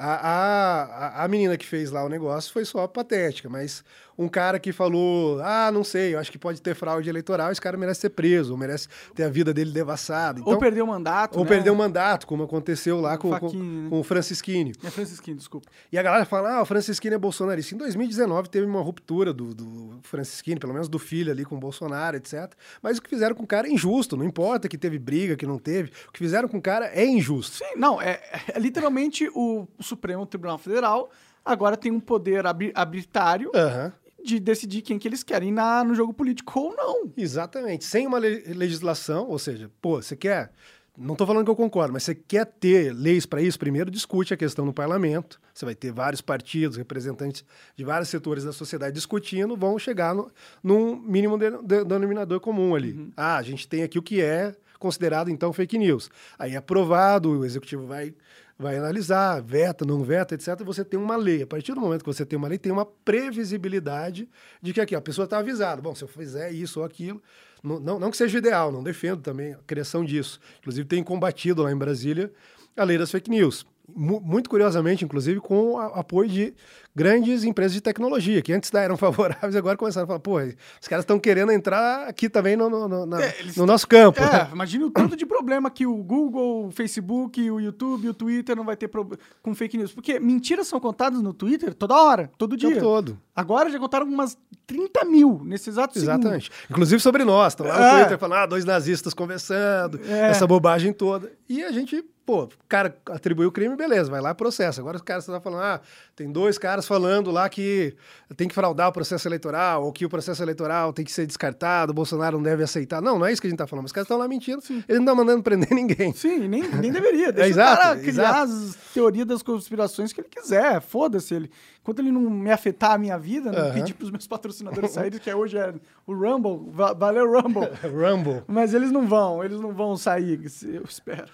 A, 0.00 1.18
a- 1.20 1.24
a 1.24 1.28
menina 1.28 1.56
que 1.56 1.66
fez 1.66 1.90
lá 1.90 2.04
o 2.04 2.08
negócio 2.08 2.52
foi 2.52 2.64
só 2.64 2.86
patética, 2.86 3.48
mas 3.48 3.82
um 4.18 4.28
cara 4.28 4.58
que 4.58 4.72
falou, 4.72 5.40
ah, 5.42 5.70
não 5.70 5.84
sei, 5.84 6.14
eu 6.14 6.18
acho 6.18 6.32
que 6.32 6.38
pode 6.38 6.60
ter 6.60 6.74
fraude 6.74 7.08
eleitoral, 7.08 7.52
esse 7.52 7.60
cara 7.60 7.76
merece 7.76 8.00
ser 8.00 8.10
preso, 8.10 8.52
ou 8.52 8.58
merece 8.58 8.88
ter 9.14 9.22
a 9.22 9.28
vida 9.28 9.54
dele 9.54 9.70
devassada. 9.70 10.40
ou 10.40 10.48
Então, 10.48 10.58
perdeu 10.58 10.84
o 10.84 10.88
mandato. 10.88 11.38
ou 11.38 11.44
né? 11.44 11.48
perdeu 11.48 11.72
o 11.72 11.76
mandato, 11.76 12.26
como 12.26 12.42
aconteceu 12.42 13.00
lá 13.00 13.16
com, 13.16 13.30
com, 13.30 13.38
Facchini, 13.38 13.82
né? 13.82 13.90
com 13.90 14.00
o 14.00 14.02
Francisquini. 14.02 14.72
É 14.82 14.90
Francisquinho, 14.90 15.36
desculpa. 15.36 15.70
E 15.92 15.96
a 15.96 16.02
galera 16.02 16.24
fala, 16.24 16.56
ah, 16.56 16.62
o 16.62 16.64
Francisquini 16.64 17.14
é 17.14 17.18
bolsonarista. 17.18 17.76
Em 17.76 17.78
2019 17.78 18.50
teve 18.50 18.66
uma 18.66 18.82
ruptura 18.82 19.32
do, 19.32 19.54
do 19.54 20.00
Francisquini, 20.02 20.58
pelo 20.58 20.72
menos 20.72 20.88
do 20.88 20.98
filho 20.98 21.30
ali 21.30 21.44
com 21.44 21.54
o 21.54 21.58
Bolsonaro, 21.60 22.16
etc. 22.16 22.52
Mas 22.82 22.98
o 22.98 23.02
que 23.02 23.08
fizeram 23.08 23.36
com 23.36 23.44
o 23.44 23.46
cara 23.46 23.68
é 23.68 23.70
injusto. 23.70 24.16
Não 24.16 24.24
importa 24.24 24.68
que 24.68 24.76
teve 24.76 24.98
briga, 24.98 25.36
que 25.36 25.46
não 25.46 25.58
teve. 25.58 25.92
O 26.08 26.12
que 26.12 26.18
fizeram 26.18 26.48
com 26.48 26.58
o 26.58 26.62
cara 26.62 26.86
é 26.86 27.06
injusto. 27.06 27.58
Sim, 27.58 27.76
não, 27.76 28.02
é, 28.02 28.20
é 28.52 28.58
literalmente 28.58 29.30
o 29.32 29.68
Supremo 29.78 30.26
Tribunal 30.26 30.58
Federal 30.58 31.08
agora 31.44 31.76
tem 31.76 31.90
um 31.90 32.00
poder 32.00 32.44
arbitrário 32.46 33.50
Aham. 33.54 33.92
De 34.28 34.40
decidir 34.40 34.82
quem 34.82 34.98
que 34.98 35.08
eles 35.08 35.22
querem 35.22 35.50
na, 35.52 35.82
no 35.82 35.94
jogo 35.94 36.12
político 36.12 36.58
ou 36.60 36.74
não. 36.76 37.10
Exatamente. 37.16 37.84
Sem 37.84 38.06
uma 38.06 38.18
le- 38.18 38.42
legislação, 38.54 39.28
ou 39.28 39.38
seja, 39.38 39.70
pô, 39.80 40.00
você 40.02 40.14
quer. 40.16 40.52
Não 41.00 41.12
estou 41.12 41.26
falando 41.28 41.44
que 41.44 41.50
eu 41.50 41.54
concordo, 41.56 41.92
mas 41.92 42.02
você 42.02 42.12
quer 42.12 42.44
ter 42.44 42.92
leis 42.92 43.24
para 43.24 43.40
isso? 43.40 43.56
Primeiro 43.56 43.88
discute 43.88 44.34
a 44.34 44.36
questão 44.36 44.64
no 44.66 44.72
parlamento. 44.72 45.40
Você 45.54 45.64
vai 45.64 45.74
ter 45.74 45.92
vários 45.92 46.20
partidos, 46.20 46.76
representantes 46.76 47.44
de 47.76 47.84
vários 47.84 48.08
setores 48.08 48.42
da 48.42 48.52
sociedade 48.52 48.94
discutindo, 48.96 49.56
vão 49.56 49.78
chegar 49.78 50.12
no, 50.12 50.28
num 50.62 50.96
mínimo 50.96 51.38
de- 51.38 51.50
de- 51.62 51.84
denominador 51.84 52.40
comum 52.40 52.74
ali. 52.74 53.12
Ah, 53.16 53.36
a 53.36 53.42
gente 53.42 53.68
tem 53.68 53.84
aqui 53.84 53.96
o 53.96 54.02
que 54.02 54.20
é 54.20 54.54
considerado 54.76 55.30
então 55.30 55.52
fake 55.52 55.78
news. 55.78 56.10
Aí 56.36 56.54
é 56.54 56.56
aprovado, 56.56 57.30
o 57.30 57.44
executivo 57.44 57.86
vai 57.86 58.12
vai 58.58 58.76
analisar, 58.76 59.40
veta, 59.40 59.84
não 59.84 60.02
veta, 60.02 60.34
etc. 60.34 60.62
Você 60.64 60.84
tem 60.84 60.98
uma 60.98 61.16
lei. 61.16 61.42
A 61.42 61.46
partir 61.46 61.74
do 61.74 61.80
momento 61.80 62.02
que 62.02 62.12
você 62.12 62.26
tem 62.26 62.36
uma 62.36 62.48
lei, 62.48 62.58
tem 62.58 62.72
uma 62.72 62.84
previsibilidade 62.84 64.28
de 64.60 64.72
que 64.72 64.80
aqui 64.80 64.96
a 64.96 65.00
pessoa 65.00 65.24
está 65.24 65.38
avisada. 65.38 65.80
Bom, 65.80 65.94
se 65.94 66.02
eu 66.02 66.08
fizer 66.08 66.50
isso 66.50 66.80
ou 66.80 66.86
aquilo, 66.86 67.22
não, 67.62 67.78
não, 67.78 67.98
não 68.00 68.10
que 68.10 68.16
seja 68.16 68.38
ideal, 68.38 68.72
não 68.72 68.82
defendo 68.82 69.22
também 69.22 69.54
a 69.54 69.58
criação 69.66 70.04
disso. 70.04 70.40
Inclusive, 70.58 70.88
tem 70.88 71.04
combatido 71.04 71.62
lá 71.62 71.70
em 71.70 71.76
Brasília 71.76 72.32
a 72.76 72.82
lei 72.84 72.98
das 72.98 73.10
fake 73.10 73.30
news. 73.30 73.64
Mu- 73.94 74.20
Muito 74.20 74.48
curiosamente, 74.50 75.04
inclusive, 75.04 75.40
com 75.40 75.78
apoio 75.78 76.28
de 76.28 76.54
grandes 76.94 77.44
empresas 77.44 77.72
de 77.72 77.80
tecnologia, 77.80 78.42
que 78.42 78.52
antes 78.52 78.72
eram 78.74 78.96
favoráveis, 78.96 79.54
agora 79.56 79.76
começaram 79.76 80.04
a 80.04 80.06
falar, 80.06 80.18
pô, 80.20 80.38
os 80.38 80.88
caras 80.88 81.04
estão 81.04 81.18
querendo 81.18 81.52
entrar 81.52 82.06
aqui 82.08 82.28
também 82.28 82.56
no, 82.56 82.68
no, 82.68 82.88
no- 82.88 83.06
na- 83.06 83.22
É, 83.22 83.34
no 83.56 83.64
nosso 83.66 83.86
campo. 83.88 84.20
É, 84.22 84.48
imagina 84.52 84.84
o 84.86 84.90
tanto 84.90 85.16
de 85.16 85.24
problema 85.24 85.70
que 85.70 85.86
o 85.86 85.96
Google, 86.02 86.66
o 86.66 86.70
Facebook, 86.70 87.50
o 87.50 87.60
YouTube, 87.60 88.08
o 88.08 88.14
Twitter 88.14 88.54
não 88.56 88.64
vai 88.64 88.76
ter 88.76 88.88
prob- 88.88 89.16
com 89.42 89.54
fake 89.54 89.78
news. 89.78 89.92
Porque 89.92 90.18
mentiras 90.20 90.66
são 90.66 90.78
contadas 90.80 91.22
no 91.22 91.32
Twitter 91.32 91.72
toda 91.72 91.94
hora, 91.94 92.30
todo 92.36 92.54
o 92.54 92.56
tempo 92.58 92.72
dia. 92.72 92.80
todo. 92.82 93.18
Agora 93.34 93.70
já 93.70 93.78
contaram 93.78 94.06
umas 94.06 94.36
30 94.66 95.04
mil 95.04 95.40
nesse 95.44 95.70
exato 95.70 95.94
segundo. 95.94 96.10
Exatamente. 96.20 96.50
Inclusive 96.70 97.00
sobre 97.00 97.24
nós. 97.24 97.52
Estão 97.52 97.66
lá 97.66 97.78
no 97.78 97.84
É. 97.84 97.98
Twitter 98.00 98.18
falando, 98.18 98.38
ah, 98.40 98.46
dois 98.46 98.64
nazistas 98.64 99.14
conversando, 99.14 100.00
É. 100.04 100.30
essa 100.30 100.46
bobagem 100.46 100.92
toda. 100.92 101.32
E 101.48 101.62
a 101.62 101.70
gente 101.70 102.04
pô, 102.28 102.42
o 102.42 102.50
cara 102.68 102.94
atribuiu 103.06 103.48
o 103.48 103.52
crime, 103.52 103.74
beleza, 103.74 104.10
vai 104.10 104.20
lá 104.20 104.32
e 104.32 104.34
processa. 104.34 104.82
Agora 104.82 104.98
os 104.98 105.02
caras 105.02 105.24
estão 105.24 105.40
falando, 105.40 105.62
ah, 105.62 105.80
tem 106.18 106.32
dois 106.32 106.58
caras 106.58 106.84
falando 106.84 107.30
lá 107.30 107.48
que 107.48 107.94
tem 108.36 108.48
que 108.48 108.54
fraudar 108.54 108.88
o 108.88 108.92
processo 108.92 109.28
eleitoral, 109.28 109.84
ou 109.84 109.92
que 109.92 110.04
o 110.04 110.08
processo 110.08 110.42
eleitoral 110.42 110.92
tem 110.92 111.04
que 111.04 111.12
ser 111.12 111.24
descartado, 111.24 111.92
o 111.92 111.94
Bolsonaro 111.94 112.38
não 112.38 112.42
deve 112.42 112.64
aceitar. 112.64 113.00
Não, 113.00 113.20
não 113.20 113.24
é 113.24 113.32
isso 113.32 113.40
que 113.40 113.46
a 113.46 113.50
gente 113.50 113.54
está 113.54 113.68
falando. 113.68 113.86
Os 113.86 113.92
caras 113.92 114.06
estão 114.06 114.18
lá 114.18 114.26
mentindo, 114.26 114.60
Sim. 114.60 114.82
eles 114.88 115.00
não 115.00 115.12
estão 115.12 115.14
mandando 115.14 115.44
prender 115.44 115.70
ninguém. 115.70 116.12
Sim, 116.12 116.48
nem, 116.48 116.68
nem 116.68 116.90
deveria. 116.90 117.30
Deixa 117.32 117.46
é, 117.46 117.50
exato, 117.50 117.72
o 117.72 117.82
cara 117.84 118.00
criar 118.00 118.10
exato. 118.10 118.52
as 118.52 118.76
teorias 118.92 119.26
das 119.28 119.42
conspirações 119.44 120.12
que 120.12 120.20
ele 120.20 120.28
quiser, 120.28 120.80
foda-se 120.80 121.34
ele. 121.34 121.50
Enquanto 121.80 122.00
ele 122.00 122.10
não 122.10 122.20
me 122.22 122.50
afetar 122.50 122.92
a 122.92 122.98
minha 122.98 123.16
vida, 123.16 123.52
não 123.52 123.68
uhum. 123.68 123.72
pedir 123.72 123.94
para 123.94 124.04
os 124.04 124.10
meus 124.10 124.26
patrocinadores 124.26 124.90
saírem, 124.90 125.18
que 125.18 125.32
hoje 125.32 125.56
é 125.56 125.72
o 126.06 126.12
Rumble, 126.12 126.70
valeu 126.98 127.30
Rumble. 127.30 127.70
Rumble. 127.82 128.42
Mas 128.46 128.74
eles 128.74 128.90
não 128.90 129.06
vão, 129.06 129.42
eles 129.42 129.58
não 129.58 129.72
vão 129.72 129.96
sair, 129.96 130.38
eu 130.64 130.82
espero. 130.82 131.28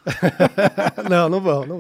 não, 1.11 1.29
não 1.29 1.41
vão, 1.41 1.67
não 1.67 1.74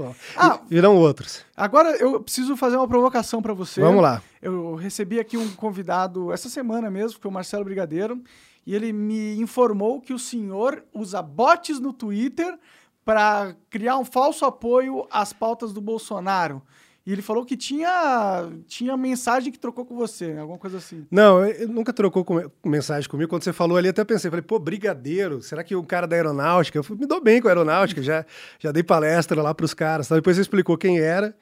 Virão 0.68 0.96
outros. 0.96 1.44
Agora 1.56 1.90
eu 1.96 2.20
preciso 2.20 2.56
fazer 2.56 2.76
uma 2.76 2.88
provocação 2.88 3.42
para 3.42 3.52
você. 3.52 3.80
Vamos 3.80 4.02
lá. 4.02 4.22
Eu 4.40 4.74
recebi 4.74 5.20
aqui 5.20 5.36
um 5.36 5.50
convidado 5.54 6.32
essa 6.32 6.48
semana 6.48 6.90
mesmo, 6.90 7.16
que 7.16 7.22
foi 7.22 7.30
o 7.30 7.34
Marcelo 7.34 7.64
Brigadeiro, 7.64 8.22
e 8.66 8.74
ele 8.74 8.92
me 8.92 9.36
informou 9.38 10.00
que 10.00 10.12
o 10.12 10.18
senhor 10.18 10.84
usa 10.92 11.20
bots 11.20 11.78
no 11.78 11.92
Twitter 11.92 12.58
para 13.04 13.54
criar 13.68 13.98
um 13.98 14.04
falso 14.04 14.44
apoio 14.44 15.06
às 15.10 15.32
pautas 15.32 15.72
do 15.72 15.80
Bolsonaro. 15.80 16.62
E 17.06 17.12
ele 17.12 17.20
falou 17.20 17.44
que 17.44 17.54
tinha, 17.54 18.48
tinha 18.66 18.96
mensagem 18.96 19.52
que 19.52 19.58
trocou 19.58 19.84
com 19.84 19.94
você, 19.94 20.36
alguma 20.38 20.58
coisa 20.58 20.78
assim. 20.78 21.06
Não, 21.10 21.44
ele 21.44 21.66
nunca 21.66 21.92
trocou 21.92 22.24
com, 22.24 22.50
mensagem 22.64 23.08
comigo. 23.10 23.28
Quando 23.28 23.44
você 23.44 23.52
falou 23.52 23.76
ali, 23.76 23.88
até 23.88 24.02
pensei, 24.04 24.30
falei, 24.30 24.42
pô, 24.42 24.58
brigadeiro, 24.58 25.42
será 25.42 25.62
que 25.62 25.76
o 25.76 25.84
cara 25.84 26.06
da 26.06 26.16
aeronáutica? 26.16 26.78
Eu 26.78 26.96
me 26.96 27.06
dou 27.06 27.20
bem 27.20 27.42
com 27.42 27.48
a 27.48 27.50
aeronáutica, 27.50 28.02
já, 28.02 28.24
já 28.58 28.72
dei 28.72 28.82
palestra 28.82 29.42
lá 29.42 29.54
para 29.54 29.66
os 29.66 29.74
caras. 29.74 30.08
Tá? 30.08 30.14
Depois 30.14 30.36
você 30.36 30.42
explicou 30.42 30.78
quem 30.78 30.98
era. 30.98 31.36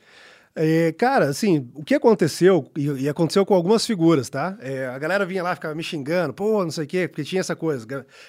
É, 0.54 0.92
cara, 0.92 1.26
assim, 1.26 1.70
o 1.74 1.84
que 1.84 1.94
aconteceu, 1.94 2.68
e, 2.76 3.04
e 3.04 3.08
aconteceu 3.08 3.46
com 3.46 3.54
algumas 3.54 3.86
figuras, 3.86 4.28
tá? 4.28 4.58
É, 4.60 4.86
a 4.86 4.98
galera 4.98 5.24
vinha 5.24 5.42
lá, 5.42 5.54
ficava 5.54 5.74
me 5.74 5.82
xingando, 5.82 6.34
pô, 6.34 6.62
não 6.62 6.70
sei 6.70 6.84
o 6.84 6.86
quê, 6.86 7.08
porque 7.08 7.24
tinha 7.24 7.40
essa 7.40 7.56
coisa, 7.56 7.86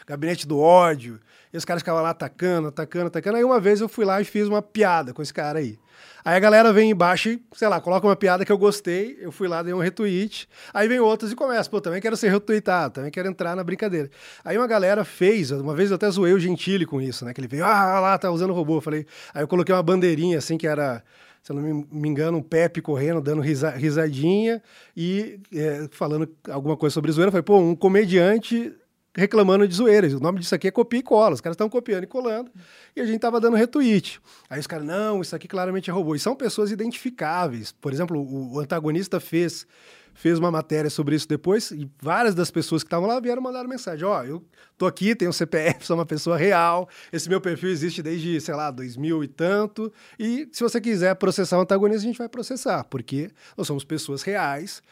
gabinete 0.08 0.48
do 0.48 0.58
ódio, 0.58 1.20
e 1.52 1.58
os 1.58 1.66
caras 1.66 1.82
ficavam 1.82 2.02
lá 2.02 2.12
atacando, 2.12 2.70
atacando, 2.70 3.08
atacando. 3.08 3.38
Aí 3.38 3.44
uma 3.44 3.60
vez 3.60 3.82
eu 3.82 3.90
fui 3.90 4.06
lá 4.06 4.22
e 4.22 4.24
fiz 4.24 4.48
uma 4.48 4.62
piada 4.62 5.14
com 5.14 5.22
esse 5.22 5.34
cara 5.34 5.60
aí. 5.60 5.78
Aí 6.26 6.36
a 6.36 6.40
galera 6.40 6.72
vem 6.72 6.92
embaixo 6.92 7.30
e, 7.30 7.42
sei 7.54 7.68
lá, 7.68 7.82
coloca 7.82 8.08
uma 8.08 8.16
piada 8.16 8.46
que 8.46 8.52
eu 8.52 8.58
gostei, 8.58 9.18
eu 9.20 9.32
fui 9.32 9.48
lá, 9.48 9.62
dei 9.62 9.74
um 9.74 9.80
retweet. 9.80 10.48
Aí 10.74 10.88
vem 10.88 11.00
outras 11.00 11.32
e 11.32 11.36
começa, 11.36 11.70
pô, 11.70 11.82
também 11.82 12.02
quero 12.02 12.16
ser 12.16 12.30
retweetado, 12.30 12.96
também 12.96 13.12
quero 13.12 13.28
entrar 13.28 13.56
na 13.56 13.64
brincadeira. 13.64 14.10
Aí 14.44 14.58
uma 14.58 14.68
galera 14.68 15.04
fez, 15.04 15.52
uma 15.52 15.76
vez 15.76 15.90
eu 15.90 15.96
até 15.96 16.10
zoei 16.10 16.34
o 16.34 16.40
Gentili 16.40 16.86
com 16.86 17.02
isso, 17.02 17.26
né? 17.26 17.34
Que 17.34 17.42
ele 17.42 17.48
veio, 17.48 17.66
ah, 17.66 18.00
lá, 18.00 18.18
tá 18.18 18.32
usando 18.32 18.54
robô. 18.54 18.78
Eu 18.78 18.82
falei, 18.82 19.06
aí 19.34 19.44
eu 19.44 19.48
coloquei 19.48 19.74
uma 19.76 19.84
bandeirinha 19.84 20.38
assim 20.38 20.58
que 20.58 20.68
era 20.68 21.04
se 21.44 21.52
eu 21.52 21.58
não 21.58 21.86
me 21.92 22.08
engano, 22.08 22.38
um 22.38 22.42
Pepe 22.42 22.82
correndo, 22.82 23.20
dando 23.20 23.42
risa, 23.42 23.70
risadinha 23.72 24.64
e 24.96 25.42
é, 25.54 25.90
falando 25.92 26.30
alguma 26.50 26.78
coisa 26.78 26.94
sobre 26.94 27.12
zoeira. 27.12 27.28
Eu 27.28 27.32
falei, 27.34 27.44
pô, 27.44 27.60
um 27.60 27.76
comediante 27.76 28.74
reclamando 29.16 29.68
de 29.68 29.76
zoeiras. 29.76 30.14
O 30.14 30.20
nome 30.20 30.40
disso 30.40 30.56
aqui 30.56 30.68
é 30.68 30.72
copia 30.72 31.00
e 31.00 31.04
cola. 31.04 31.36
Os 31.36 31.42
caras 31.42 31.54
estão 31.54 31.70
copiando 31.70 32.04
e 32.04 32.08
colando. 32.08 32.52
E 32.96 33.02
a 33.02 33.06
gente 33.06 33.20
tava 33.20 33.40
dando 33.40 33.56
retweet. 33.56 34.20
Aí 34.50 34.60
os 34.60 34.68
caras, 34.68 34.86
não, 34.86 35.22
isso 35.22 35.36
aqui 35.36 35.48
claramente 35.48 35.90
é 35.90 35.94
robô. 35.94 36.16
E 36.16 36.20
são 36.20 36.36
pessoas 36.36 36.72
identificáveis. 36.72 37.72
Por 37.72 37.94
exemplo, 37.94 38.20
o, 38.20 38.60
antagonista 38.60 39.20
fez 39.20 39.68
fez 40.16 40.38
uma 40.38 40.52
matéria 40.52 40.92
sobre 40.92 41.16
isso 41.16 41.28
depois 41.28 41.72
e 41.72 41.90
várias 42.00 42.36
das 42.36 42.52
pessoas 42.52 42.84
que 42.84 42.88
estavam 42.88 43.08
lá 43.08 43.20
vieram 43.20 43.42
mandar 43.42 43.68
mensagem. 43.68 44.06
Ó, 44.06 44.20
oh, 44.20 44.24
eu 44.24 44.46
tô 44.78 44.86
aqui, 44.86 45.16
tenho 45.16 45.34
CPF, 45.34 45.84
sou 45.84 45.98
uma 45.98 46.06
pessoa 46.06 46.38
real, 46.38 46.88
esse 47.12 47.28
meu 47.28 47.42
perfil 47.42 47.70
existe 47.70 48.04
desde, 48.04 48.40
sei 48.40 48.54
lá, 48.54 48.70
2000 48.70 49.24
e 49.24 49.28
tanto, 49.28 49.92
e 50.20 50.48
se 50.52 50.62
você 50.62 50.80
quiser 50.80 51.16
processar 51.16 51.58
o 51.58 51.62
antagonista, 51.62 52.04
a 52.04 52.06
gente 52.06 52.20
vai 52.20 52.30
processar, 52.30 52.84
porque 52.84 53.32
nós 53.58 53.66
somos 53.66 53.84
pessoas 53.84 54.22
reais 54.22 54.84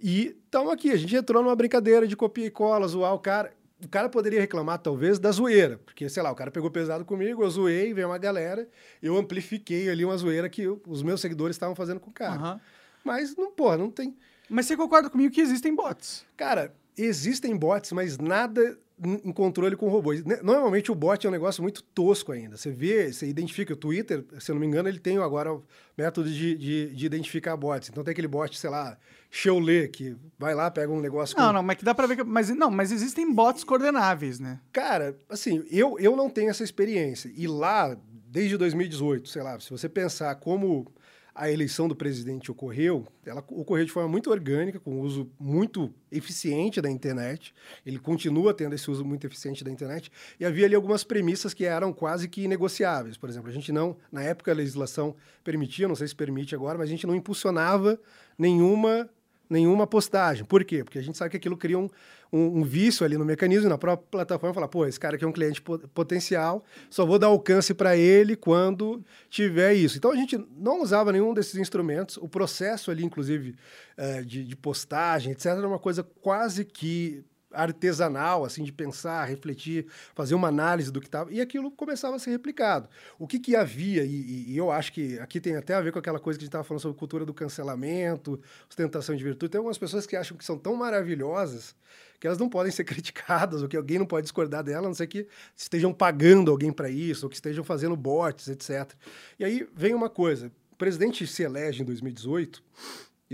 e 0.00 0.36
estamos 0.44 0.72
aqui. 0.72 0.92
A 0.92 0.96
gente 0.96 1.16
entrou 1.16 1.42
numa 1.42 1.56
brincadeira 1.56 2.06
de 2.06 2.14
copia 2.14 2.46
e 2.46 2.50
cola, 2.50 2.86
zoar 2.86 3.12
o 3.12 3.18
cara 3.18 3.52
o 3.84 3.88
cara 3.88 4.08
poderia 4.08 4.40
reclamar, 4.40 4.78
talvez, 4.78 5.18
da 5.18 5.30
zoeira. 5.30 5.78
Porque, 5.84 6.08
sei 6.08 6.22
lá, 6.22 6.30
o 6.30 6.34
cara 6.34 6.50
pegou 6.50 6.70
pesado 6.70 7.04
comigo, 7.04 7.42
eu 7.42 7.50
zoei, 7.50 7.94
veio 7.94 8.08
uma 8.08 8.18
galera, 8.18 8.68
eu 9.02 9.16
amplifiquei 9.16 9.88
ali 9.88 10.04
uma 10.04 10.16
zoeira 10.16 10.48
que 10.48 10.62
eu, 10.62 10.82
os 10.86 11.02
meus 11.02 11.20
seguidores 11.20 11.56
estavam 11.56 11.74
fazendo 11.74 12.00
com 12.00 12.10
o 12.10 12.12
cara. 12.12 12.54
Uhum. 12.54 12.60
Mas, 13.04 13.36
não, 13.36 13.52
porra, 13.52 13.76
não 13.76 13.90
tem. 13.90 14.16
Mas 14.48 14.66
você 14.66 14.76
concorda 14.76 15.10
comigo 15.10 15.32
que 15.32 15.40
existem 15.40 15.74
bots? 15.74 16.24
Cara, 16.36 16.74
existem 16.98 17.56
bots, 17.56 17.92
mas 17.92 18.18
nada 18.18 18.78
em 19.24 19.32
controle 19.32 19.76
com 19.76 19.88
robôs. 19.88 20.24
Normalmente 20.42 20.90
o 20.90 20.94
bot 20.94 21.24
é 21.24 21.28
um 21.28 21.32
negócio 21.32 21.62
muito 21.62 21.82
tosco 21.82 22.32
ainda. 22.32 22.56
Você 22.56 22.70
vê, 22.70 23.12
você 23.12 23.26
identifica. 23.28 23.72
O 23.72 23.76
Twitter, 23.76 24.24
se 24.40 24.50
eu 24.50 24.54
não 24.54 24.60
me 24.60 24.66
engano, 24.66 24.88
ele 24.88 24.98
tem 24.98 25.18
agora 25.18 25.54
o 25.54 25.62
método 25.96 26.28
de, 26.28 26.56
de, 26.56 26.94
de 26.94 27.06
identificar 27.06 27.56
bots. 27.56 27.88
Então 27.88 28.02
tem 28.02 28.10
aquele 28.10 28.26
bot, 28.26 28.58
sei 28.58 28.68
lá, 28.68 28.98
Xeolê, 29.30 29.86
que 29.88 30.16
vai 30.38 30.54
lá, 30.54 30.70
pega 30.70 30.92
um 30.92 31.00
negócio. 31.00 31.38
Não, 31.38 31.46
com... 31.46 31.52
não, 31.52 31.62
mas 31.62 31.76
que 31.76 31.84
dá 31.84 31.94
pra 31.94 32.06
ver 32.06 32.16
que. 32.16 32.24
Mas, 32.24 32.48
não, 32.50 32.70
mas 32.70 32.90
existem 32.90 33.32
bots 33.32 33.62
coordenáveis, 33.62 34.40
né? 34.40 34.60
Cara, 34.72 35.16
assim, 35.28 35.64
eu, 35.70 35.96
eu 36.00 36.16
não 36.16 36.28
tenho 36.28 36.50
essa 36.50 36.64
experiência. 36.64 37.30
E 37.36 37.46
lá, 37.46 37.96
desde 38.26 38.56
2018, 38.56 39.28
sei 39.28 39.42
lá, 39.42 39.60
se 39.60 39.70
você 39.70 39.88
pensar 39.88 40.34
como 40.36 40.90
a 41.38 41.48
eleição 41.48 41.86
do 41.86 41.94
presidente 41.94 42.50
ocorreu, 42.50 43.06
ela 43.24 43.44
ocorreu 43.50 43.84
de 43.84 43.92
forma 43.92 44.08
muito 44.08 44.28
orgânica, 44.28 44.80
com 44.80 45.00
uso 45.00 45.30
muito 45.38 45.94
eficiente 46.10 46.80
da 46.80 46.90
internet. 46.90 47.54
Ele 47.86 47.96
continua 47.96 48.52
tendo 48.52 48.74
esse 48.74 48.90
uso 48.90 49.04
muito 49.04 49.24
eficiente 49.24 49.62
da 49.62 49.70
internet. 49.70 50.10
E 50.40 50.44
havia 50.44 50.66
ali 50.66 50.74
algumas 50.74 51.04
premissas 51.04 51.54
que 51.54 51.64
eram 51.64 51.92
quase 51.92 52.28
que 52.28 52.48
negociáveis. 52.48 53.16
Por 53.16 53.28
exemplo, 53.28 53.48
a 53.48 53.52
gente 53.52 53.70
não, 53.70 53.96
na 54.10 54.24
época 54.24 54.50
a 54.50 54.54
legislação 54.54 55.14
permitia, 55.44 55.86
não 55.86 55.94
sei 55.94 56.08
se 56.08 56.14
permite 56.16 56.56
agora, 56.56 56.76
mas 56.76 56.88
a 56.88 56.90
gente 56.90 57.06
não 57.06 57.14
impulsionava 57.14 58.00
nenhuma 58.36 59.08
nenhuma 59.48 59.86
postagem. 59.86 60.44
Por 60.44 60.64
quê? 60.64 60.84
Porque 60.84 60.98
a 60.98 61.02
gente 61.02 61.16
sabe 61.16 61.30
que 61.30 61.36
aquilo 61.36 61.56
cria 61.56 61.78
um, 61.78 61.88
um, 62.32 62.58
um 62.58 62.62
vício 62.64 63.04
ali 63.04 63.16
no 63.16 63.24
mecanismo, 63.24 63.68
na 63.68 63.78
própria 63.78 64.06
plataforma, 64.10 64.54
falar, 64.54 64.68
pô, 64.68 64.86
esse 64.86 65.00
cara 65.00 65.16
aqui 65.16 65.24
é 65.24 65.28
um 65.28 65.32
cliente 65.32 65.62
potencial, 65.94 66.64
só 66.90 67.06
vou 67.06 67.18
dar 67.18 67.28
alcance 67.28 67.72
para 67.72 67.96
ele 67.96 68.36
quando 68.36 69.02
tiver 69.30 69.74
isso. 69.74 69.96
Então 69.96 70.10
a 70.10 70.16
gente 70.16 70.38
não 70.56 70.82
usava 70.82 71.12
nenhum 71.12 71.32
desses 71.32 71.56
instrumentos. 71.56 72.16
O 72.18 72.28
processo 72.28 72.90
ali, 72.90 73.04
inclusive, 73.04 73.54
uh, 73.96 74.24
de, 74.24 74.44
de 74.44 74.56
postagem, 74.56 75.32
etc., 75.32 75.46
era 75.46 75.68
uma 75.68 75.78
coisa 75.78 76.02
quase 76.20 76.64
que 76.64 77.24
artesanal, 77.52 78.44
assim, 78.44 78.62
de 78.62 78.72
pensar, 78.72 79.24
refletir, 79.24 79.86
fazer 80.14 80.34
uma 80.34 80.48
análise 80.48 80.90
do 80.90 81.00
que 81.00 81.06
estava, 81.06 81.32
e 81.32 81.40
aquilo 81.40 81.70
começava 81.70 82.16
a 82.16 82.18
ser 82.18 82.30
replicado. 82.30 82.88
O 83.18 83.26
que, 83.26 83.38
que 83.38 83.56
havia, 83.56 84.04
e, 84.04 84.50
e, 84.50 84.56
eu 84.56 84.70
acho 84.70 84.92
que 84.92 85.18
aqui 85.18 85.40
tem 85.40 85.56
até 85.56 85.74
a 85.74 85.80
ver 85.80 85.92
com 85.92 85.98
aquela 85.98 86.20
coisa 86.20 86.38
que 86.38 86.42
a 86.42 86.44
gente 86.44 86.50
estava 86.50 86.64
falando 86.64 86.82
sobre 86.82 86.98
cultura 86.98 87.24
do 87.24 87.34
cancelamento, 87.34 88.40
ostentação 88.68 89.16
de 89.16 89.24
virtude, 89.24 89.50
tem 89.50 89.58
algumas 89.58 89.78
pessoas 89.78 90.06
que 90.06 90.16
acham 90.16 90.36
que 90.36 90.44
são 90.44 90.58
tão 90.58 90.74
maravilhosas 90.74 91.74
que 92.20 92.26
elas 92.26 92.38
não 92.38 92.48
podem 92.48 92.72
ser 92.72 92.82
criticadas, 92.84 93.62
ou 93.62 93.68
que 93.68 93.76
alguém 93.76 93.98
não 93.98 94.06
pode 94.06 94.24
discordar 94.24 94.62
dela, 94.64 94.86
a 94.86 94.88
não 94.88 94.94
ser 94.94 95.06
que 95.06 95.26
estejam 95.56 95.92
pagando 95.92 96.50
alguém 96.50 96.72
para 96.72 96.90
isso, 96.90 97.26
ou 97.26 97.30
que 97.30 97.36
estejam 97.36 97.64
fazendo 97.64 97.96
bots, 97.96 98.48
etc. 98.48 98.92
E 99.38 99.44
aí 99.44 99.68
vem 99.74 99.94
uma 99.94 100.10
coisa, 100.10 100.50
o 100.72 100.76
presidente 100.76 101.26
se 101.26 101.42
elege 101.42 101.82
em 101.82 101.84
2018 101.84 102.62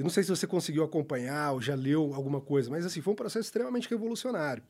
eu 0.01 0.03
não 0.03 0.11
sei 0.11 0.23
se 0.23 0.31
você 0.31 0.47
conseguiu 0.47 0.83
acompanhar 0.83 1.53
ou 1.53 1.61
já 1.61 1.75
leu 1.75 2.15
alguma 2.15 2.41
coisa, 2.41 2.71
mas 2.71 2.85
assim, 2.85 3.01
foi 3.01 3.13
um 3.13 3.17
processo 3.17 3.47
extremamente 3.47 3.89
revolucionário. 3.89 4.63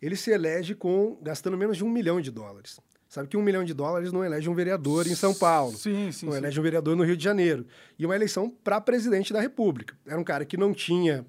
Ele 0.00 0.16
se 0.16 0.30
elege 0.30 0.74
com 0.74 1.18
gastando 1.22 1.56
menos 1.56 1.76
de 1.76 1.84
um 1.84 1.88
milhão 1.88 2.20
de 2.20 2.30
dólares. 2.30 2.78
Sabe 3.08 3.28
que 3.28 3.36
um 3.36 3.42
milhão 3.42 3.64
de 3.64 3.72
dólares 3.72 4.12
não 4.12 4.24
elege 4.24 4.48
um 4.50 4.54
vereador 4.54 5.06
em 5.06 5.14
São 5.14 5.32
Paulo. 5.32 5.76
Sim, 5.76 6.10
sim. 6.12 6.26
Não 6.26 6.32
sim. 6.32 6.38
elege 6.38 6.58
um 6.58 6.62
vereador 6.62 6.96
no 6.96 7.04
Rio 7.04 7.16
de 7.16 7.22
Janeiro. 7.22 7.66
E 7.98 8.04
uma 8.04 8.14
eleição 8.14 8.50
para 8.50 8.80
presidente 8.80 9.32
da 9.32 9.40
República. 9.40 9.96
Era 10.04 10.20
um 10.20 10.24
cara 10.24 10.44
que 10.44 10.56
não 10.56 10.74
tinha 10.74 11.24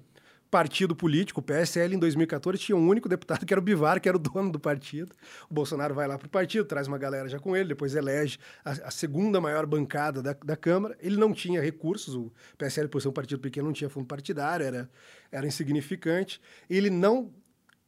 partido 0.50 0.96
político, 0.96 1.40
o 1.40 1.42
PSL 1.42 1.94
em 1.94 1.98
2014 1.98 2.58
tinha 2.58 2.76
um 2.76 2.88
único 2.88 3.08
deputado 3.08 3.44
que 3.44 3.52
era 3.52 3.60
o 3.60 3.62
Bivar, 3.62 4.00
que 4.00 4.08
era 4.08 4.16
o 4.16 4.20
dono 4.20 4.50
do 4.50 4.58
partido. 4.58 5.14
O 5.48 5.54
Bolsonaro 5.54 5.94
vai 5.94 6.08
lá 6.08 6.18
para 6.18 6.26
o 6.26 6.30
partido, 6.30 6.64
traz 6.64 6.88
uma 6.88 6.98
galera 6.98 7.28
já 7.28 7.38
com 7.38 7.56
ele, 7.56 7.68
depois 7.68 7.94
elege 7.94 8.38
a, 8.64 8.70
a 8.70 8.90
segunda 8.90 9.40
maior 9.40 9.66
bancada 9.66 10.22
da, 10.22 10.32
da, 10.32 10.56
Câmara. 10.56 10.96
Ele 11.00 11.16
não 11.16 11.32
tinha 11.32 11.60
recursos, 11.60 12.14
o 12.14 12.32
PSL, 12.56 12.88
por 12.88 13.00
ser 13.00 13.08
um 13.08 13.12
partido 13.12 13.40
pequeno, 13.40 13.66
não 13.66 13.72
tinha 13.72 13.90
fundo 13.90 14.06
partidário, 14.06 14.64
era, 14.64 14.90
era 15.30 15.46
insignificante. 15.46 16.40
Ele 16.68 16.90
não 16.90 17.30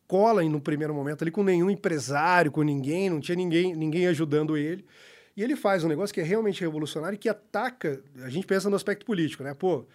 cola 0.06 0.42
no 0.42 0.60
primeiro 0.60 0.92
momento 0.92 1.22
ali 1.22 1.30
com 1.30 1.42
nenhum 1.42 1.70
empresário, 1.70 2.50
com 2.50 2.62
ninguém, 2.62 3.08
não 3.08 3.20
tinha 3.20 3.36
ninguém, 3.36 3.74
ninguém 3.74 4.06
ajudando 4.08 4.56
ele. 4.56 4.84
E 5.36 5.42
ele 5.42 5.56
faz 5.56 5.84
um 5.84 5.88
negócio 5.88 6.12
que 6.12 6.20
é 6.20 6.24
realmente 6.24 6.60
revolucionário 6.60 7.14
e 7.14 7.18
que 7.18 7.28
ataca. 7.28 8.02
A 8.22 8.28
gente 8.28 8.46
pensa 8.46 8.68
no 8.68 8.76
aspecto 8.76 9.06
político, 9.06 9.42
né? 9.42 9.54
Pô, 9.54 9.86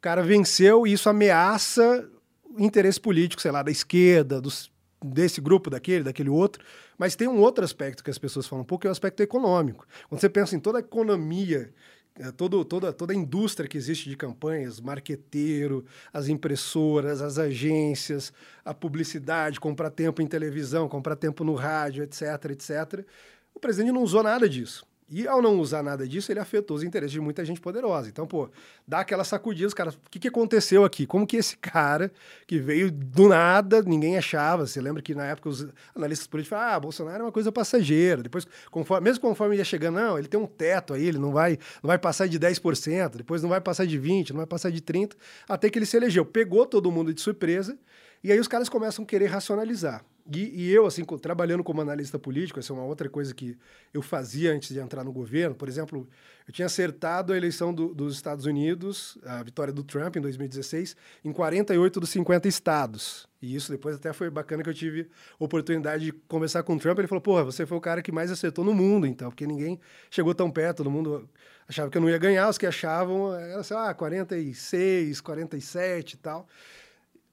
cara 0.00 0.22
venceu 0.22 0.86
e 0.86 0.92
isso 0.92 1.08
ameaça 1.08 2.08
o 2.44 2.62
interesse 2.62 3.00
político, 3.00 3.40
sei 3.40 3.50
lá, 3.50 3.62
da 3.62 3.70
esquerda, 3.70 4.40
dos, 4.40 4.70
desse 5.04 5.40
grupo, 5.40 5.70
daquele, 5.70 6.04
daquele 6.04 6.28
outro. 6.28 6.64
Mas 6.98 7.16
tem 7.16 7.28
um 7.28 7.38
outro 7.38 7.64
aspecto 7.64 8.04
que 8.04 8.10
as 8.10 8.18
pessoas 8.18 8.46
falam 8.46 8.62
um 8.62 8.66
pouco, 8.66 8.82
que 8.82 8.86
é 8.86 8.90
o 8.90 8.92
aspecto 8.92 9.22
econômico. 9.22 9.86
Quando 10.08 10.20
você 10.20 10.28
pensa 10.28 10.56
em 10.56 10.60
toda 10.60 10.78
a 10.78 10.80
economia, 10.80 11.72
eh, 12.18 12.30
toda, 12.32 12.92
toda 12.92 13.12
a 13.12 13.16
indústria 13.16 13.68
que 13.68 13.78
existe 13.78 14.08
de 14.08 14.16
campanhas, 14.16 14.80
marqueteiro, 14.80 15.84
as 16.12 16.28
impressoras, 16.28 17.22
as 17.22 17.38
agências, 17.38 18.32
a 18.64 18.74
publicidade, 18.74 19.60
comprar 19.60 19.90
tempo 19.90 20.20
em 20.20 20.26
televisão, 20.26 20.88
comprar 20.88 21.16
tempo 21.16 21.44
no 21.44 21.54
rádio, 21.54 22.02
etc, 22.02 22.22
etc. 22.50 23.06
O 23.54 23.60
presidente 23.60 23.92
não 23.92 24.02
usou 24.02 24.22
nada 24.22 24.48
disso. 24.48 24.84
E 25.10 25.26
ao 25.26 25.42
não 25.42 25.58
usar 25.58 25.82
nada 25.82 26.06
disso, 26.06 26.30
ele 26.30 26.38
afetou 26.38 26.76
os 26.76 26.84
interesses 26.84 27.10
de 27.10 27.20
muita 27.20 27.44
gente 27.44 27.60
poderosa. 27.60 28.08
Então, 28.08 28.28
pô, 28.28 28.48
dá 28.86 29.00
aquela 29.00 29.24
sacudida, 29.24 29.66
os 29.66 29.74
caras, 29.74 29.94
o 29.94 29.98
que, 30.08 30.20
que 30.20 30.28
aconteceu 30.28 30.84
aqui? 30.84 31.04
Como 31.04 31.26
que 31.26 31.36
esse 31.36 31.56
cara, 31.56 32.12
que 32.46 32.60
veio 32.60 32.92
do 32.92 33.28
nada, 33.28 33.82
ninguém 33.82 34.16
achava, 34.16 34.68
você 34.68 34.80
lembra 34.80 35.02
que 35.02 35.12
na 35.12 35.26
época 35.26 35.48
os 35.48 35.66
analistas 35.96 36.28
políticos 36.28 36.56
falavam, 36.56 36.76
ah, 36.76 36.80
Bolsonaro 36.80 37.22
é 37.22 37.26
uma 37.26 37.32
coisa 37.32 37.50
passageira. 37.50 38.22
Depois, 38.22 38.46
conforme, 38.70 39.04
mesmo 39.04 39.20
conforme 39.20 39.56
ia 39.56 39.64
chegando, 39.64 39.96
não, 39.96 40.16
ele 40.16 40.28
tem 40.28 40.38
um 40.38 40.46
teto 40.46 40.94
aí, 40.94 41.04
ele 41.04 41.18
não 41.18 41.32
vai, 41.32 41.58
não 41.82 41.88
vai 41.88 41.98
passar 41.98 42.28
de 42.28 42.38
10%, 42.38 43.16
depois 43.16 43.42
não 43.42 43.48
vai 43.48 43.60
passar 43.60 43.86
de 43.86 43.98
20%, 43.98 44.30
não 44.30 44.36
vai 44.36 44.46
passar 44.46 44.70
de 44.70 44.80
30%, 44.80 45.14
até 45.48 45.68
que 45.68 45.76
ele 45.76 45.86
se 45.86 45.96
elegeu. 45.96 46.24
Pegou 46.24 46.64
todo 46.64 46.88
mundo 46.92 47.12
de 47.12 47.20
surpresa, 47.20 47.76
e 48.22 48.30
aí 48.30 48.38
os 48.38 48.46
caras 48.46 48.68
começam 48.68 49.02
a 49.02 49.06
querer 49.06 49.26
racionalizar. 49.26 50.04
E, 50.32 50.64
e, 50.64 50.70
eu, 50.70 50.86
assim, 50.86 51.04
trabalhando 51.04 51.62
como 51.62 51.80
analista 51.80 52.18
político, 52.18 52.58
essa 52.58 52.72
é 52.72 52.76
uma 52.76 52.84
outra 52.84 53.08
coisa 53.08 53.34
que 53.34 53.56
eu 53.92 54.02
fazia 54.02 54.52
antes 54.52 54.70
de 54.70 54.78
entrar 54.78 55.04
no 55.04 55.12
governo. 55.12 55.54
Por 55.54 55.68
exemplo, 55.68 56.08
eu 56.46 56.52
tinha 56.52 56.66
acertado 56.66 57.32
a 57.32 57.36
eleição 57.36 57.72
do, 57.72 57.94
dos 57.94 58.14
Estados 58.14 58.46
Unidos, 58.46 59.18
a 59.24 59.42
vitória 59.42 59.72
do 59.72 59.82
Trump 59.82 60.16
em 60.16 60.20
2016, 60.20 60.96
em 61.24 61.32
48 61.32 62.00
dos 62.00 62.10
50 62.10 62.48
estados. 62.48 63.28
E 63.40 63.54
isso 63.54 63.70
depois 63.70 63.96
até 63.96 64.12
foi 64.12 64.28
bacana 64.30 64.62
que 64.62 64.68
eu 64.68 64.74
tive 64.74 65.08
oportunidade 65.38 66.04
de 66.04 66.12
conversar 66.12 66.62
com 66.62 66.74
o 66.74 66.78
Trump. 66.78 66.98
Ele 66.98 67.08
falou: 67.08 67.22
Porra, 67.22 67.44
você 67.44 67.64
foi 67.64 67.78
o 67.78 67.80
cara 67.80 68.02
que 68.02 68.12
mais 68.12 68.30
acertou 68.30 68.64
no 68.64 68.74
mundo, 68.74 69.06
então, 69.06 69.30
porque 69.30 69.46
ninguém 69.46 69.80
chegou 70.10 70.34
tão 70.34 70.50
perto, 70.50 70.78
todo 70.78 70.90
mundo 70.90 71.28
achava 71.66 71.90
que 71.90 71.96
eu 71.96 72.02
não 72.02 72.10
ia 72.10 72.18
ganhar, 72.18 72.48
os 72.48 72.58
que 72.58 72.66
achavam 72.66 73.34
era, 73.34 73.62
sei 73.62 73.76
lá, 73.76 73.94
46, 73.94 75.20
47 75.20 76.14
e 76.14 76.16
tal. 76.18 76.46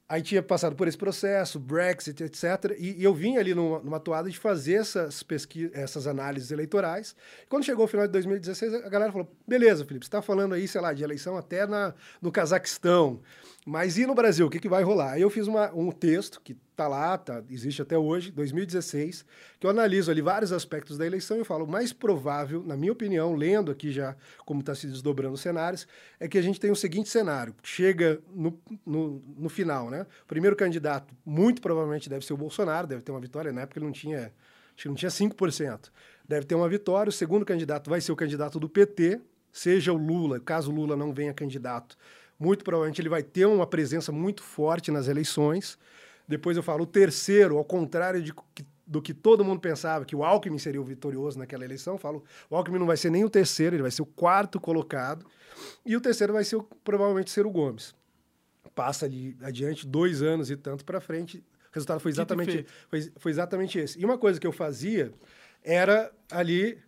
Aí 0.08 0.22
tinha 0.22 0.42
passado 0.42 0.74
por 0.74 0.88
esse 0.88 0.96
processo, 0.96 1.60
Brexit, 1.60 2.24
etc. 2.24 2.74
E, 2.78 2.98
e 2.98 3.04
eu 3.04 3.12
vim 3.12 3.36
ali 3.36 3.54
numa, 3.54 3.80
numa, 3.80 4.00
toada 4.00 4.30
de 4.30 4.38
fazer 4.38 4.74
essas 4.74 5.22
pesquisas, 5.22 5.70
essas 5.74 6.06
análises 6.06 6.50
eleitorais. 6.50 7.14
Quando 7.46 7.64
chegou 7.64 7.84
o 7.84 7.88
final 7.88 8.06
de 8.06 8.12
2016, 8.14 8.74
a 8.74 8.88
galera 8.88 9.12
falou: 9.12 9.30
beleza, 9.46 9.84
Felipe, 9.84 10.06
você 10.06 10.08
está 10.08 10.22
falando 10.22 10.54
aí, 10.54 10.66
sei 10.66 10.80
lá, 10.80 10.94
de 10.94 11.04
eleição 11.04 11.36
até 11.36 11.66
na, 11.66 11.92
no 12.22 12.32
Cazaquistão. 12.32 13.20
Mas 13.68 13.98
e 13.98 14.06
no 14.06 14.14
Brasil? 14.14 14.46
O 14.46 14.50
que, 14.50 14.58
que 14.58 14.68
vai 14.68 14.82
rolar? 14.82 15.20
Eu 15.20 15.28
fiz 15.28 15.46
uma, 15.46 15.70
um 15.74 15.90
texto 15.90 16.40
que 16.40 16.56
está 16.70 16.88
lá, 16.88 17.18
tá, 17.18 17.44
existe 17.50 17.82
até 17.82 17.98
hoje, 17.98 18.30
2016, 18.30 19.26
que 19.60 19.66
eu 19.66 19.68
analiso 19.70 20.10
ali 20.10 20.22
vários 20.22 20.52
aspectos 20.52 20.96
da 20.96 21.04
eleição 21.04 21.38
e 21.38 21.44
falo: 21.44 21.66
o 21.66 21.68
mais 21.68 21.92
provável, 21.92 22.64
na 22.64 22.78
minha 22.78 22.90
opinião, 22.90 23.34
lendo 23.34 23.70
aqui 23.70 23.92
já 23.92 24.16
como 24.46 24.60
está 24.60 24.74
se 24.74 24.86
desdobrando 24.86 25.34
os 25.34 25.42
cenários, 25.42 25.86
é 26.18 26.26
que 26.26 26.38
a 26.38 26.42
gente 26.42 26.58
tem 26.58 26.70
o 26.70 26.76
seguinte 26.76 27.10
cenário: 27.10 27.54
chega 27.62 28.22
no, 28.34 28.58
no, 28.86 29.22
no 29.36 29.48
final, 29.50 29.90
né? 29.90 30.06
O 30.22 30.26
primeiro 30.26 30.56
candidato, 30.56 31.14
muito 31.22 31.60
provavelmente, 31.60 32.08
deve 32.08 32.24
ser 32.24 32.32
o 32.32 32.38
Bolsonaro, 32.38 32.86
deve 32.86 33.02
ter 33.02 33.12
uma 33.12 33.20
vitória. 33.20 33.52
Na 33.52 33.60
época 33.60 33.78
ele 33.78 33.84
não 33.84 33.92
tinha, 33.92 34.32
acho 34.74 34.82
que 34.84 34.88
não 34.88 34.94
tinha 34.94 35.10
5%. 35.10 35.90
Deve 36.26 36.46
ter 36.46 36.54
uma 36.54 36.70
vitória. 36.70 37.10
O 37.10 37.12
segundo 37.12 37.44
candidato 37.44 37.90
vai 37.90 38.00
ser 38.00 38.12
o 38.12 38.16
candidato 38.16 38.58
do 38.58 38.66
PT, 38.66 39.20
seja 39.52 39.92
o 39.92 39.98
Lula, 39.98 40.40
caso 40.40 40.72
o 40.72 40.74
Lula 40.74 40.96
não 40.96 41.12
venha 41.12 41.34
candidato 41.34 41.98
muito 42.38 42.64
provavelmente 42.64 43.00
ele 43.00 43.08
vai 43.08 43.22
ter 43.22 43.46
uma 43.46 43.66
presença 43.66 44.12
muito 44.12 44.42
forte 44.42 44.90
nas 44.90 45.08
eleições. 45.08 45.78
Depois 46.26 46.56
eu 46.56 46.62
falo 46.62 46.84
o 46.84 46.86
terceiro, 46.86 47.56
ao 47.56 47.64
contrário 47.64 48.22
de, 48.22 48.32
do 48.86 49.02
que 49.02 49.12
todo 49.12 49.44
mundo 49.44 49.60
pensava, 49.60 50.04
que 50.04 50.14
o 50.14 50.22
Alckmin 50.22 50.58
seria 50.58 50.80
o 50.80 50.84
vitorioso 50.84 51.38
naquela 51.38 51.64
eleição, 51.64 51.94
eu 51.94 51.98
falo, 51.98 52.22
o 52.48 52.56
Alckmin 52.56 52.78
não 52.78 52.86
vai 52.86 52.96
ser 52.96 53.10
nem 53.10 53.24
o 53.24 53.30
terceiro, 53.30 53.76
ele 53.76 53.82
vai 53.82 53.90
ser 53.90 54.02
o 54.02 54.06
quarto 54.06 54.60
colocado. 54.60 55.26
E 55.84 55.96
o 55.96 56.00
terceiro 56.00 56.32
vai 56.32 56.44
ser 56.44 56.60
provavelmente 56.84 57.30
ser 57.30 57.44
o 57.46 57.50
Gomes. 57.50 57.94
Passa 58.74 59.06
ali 59.06 59.36
adiante 59.42 59.86
dois 59.86 60.22
anos 60.22 60.50
e 60.50 60.56
tanto 60.56 60.84
para 60.84 61.00
frente. 61.00 61.38
O 61.38 61.74
resultado 61.74 62.00
foi 62.00 62.12
exatamente, 62.12 62.66
foi, 62.88 63.12
foi 63.16 63.30
exatamente 63.32 63.78
esse. 63.78 63.98
E 64.00 64.04
uma 64.04 64.16
coisa 64.16 64.38
que 64.38 64.46
eu 64.46 64.52
fazia 64.52 65.12
era 65.62 66.12
ali 66.30 66.78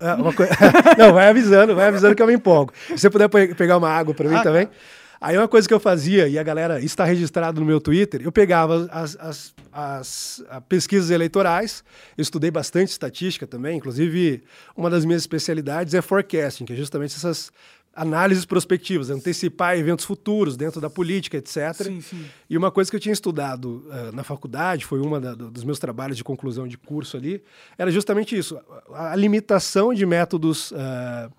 ah, 0.00 0.16
não, 0.96 1.12
vai 1.12 1.28
avisando, 1.28 1.74
vai 1.74 1.88
avisando 1.88 2.14
que 2.14 2.22
eu 2.22 2.26
me 2.26 2.34
empolgo. 2.34 2.72
Se 2.88 2.98
você 2.98 3.10
puder 3.10 3.28
pegar 3.28 3.76
uma 3.76 3.90
água 3.90 4.14
para 4.14 4.28
mim 4.28 4.36
ah, 4.36 4.42
também. 4.42 4.66
Tá. 4.66 4.72
Aí 5.20 5.36
uma 5.36 5.46
coisa 5.46 5.68
que 5.68 5.74
eu 5.74 5.78
fazia, 5.78 6.26
e 6.26 6.38
a 6.38 6.42
galera 6.42 6.80
está 6.80 7.04
registrado 7.04 7.60
no 7.60 7.66
meu 7.66 7.78
Twitter, 7.78 8.22
eu 8.24 8.32
pegava 8.32 8.88
as, 8.90 9.16
as, 9.20 9.54
as, 9.70 10.44
as 10.48 10.62
pesquisas 10.66 11.10
eleitorais, 11.10 11.84
eu 12.16 12.22
estudei 12.22 12.50
bastante 12.50 12.88
estatística 12.88 13.46
também, 13.46 13.76
inclusive 13.76 14.42
uma 14.74 14.88
das 14.88 15.04
minhas 15.04 15.20
especialidades 15.20 15.92
é 15.92 16.00
forecasting, 16.00 16.64
que 16.64 16.72
é 16.72 16.76
justamente 16.76 17.14
essas 17.14 17.52
análises 18.00 18.46
prospectivas, 18.46 19.10
antecipar 19.10 19.76
eventos 19.76 20.06
futuros 20.06 20.56
dentro 20.56 20.80
da 20.80 20.88
política, 20.88 21.36
etc. 21.36 21.74
Sim, 21.74 22.00
sim. 22.00 22.24
E 22.48 22.56
uma 22.56 22.70
coisa 22.70 22.90
que 22.90 22.96
eu 22.96 23.00
tinha 23.00 23.12
estudado 23.12 23.84
uh, 23.88 24.16
na 24.16 24.24
faculdade, 24.24 24.86
foi 24.86 25.00
uma 25.00 25.20
da, 25.20 25.34
dos 25.34 25.62
meus 25.64 25.78
trabalhos 25.78 26.16
de 26.16 26.24
conclusão 26.24 26.66
de 26.66 26.78
curso 26.78 27.18
ali, 27.18 27.42
era 27.76 27.90
justamente 27.90 28.34
isso, 28.34 28.58
a, 28.94 29.12
a 29.12 29.16
limitação 29.16 29.92
de 29.92 30.06
métodos 30.06 30.70
uh, 30.70 31.30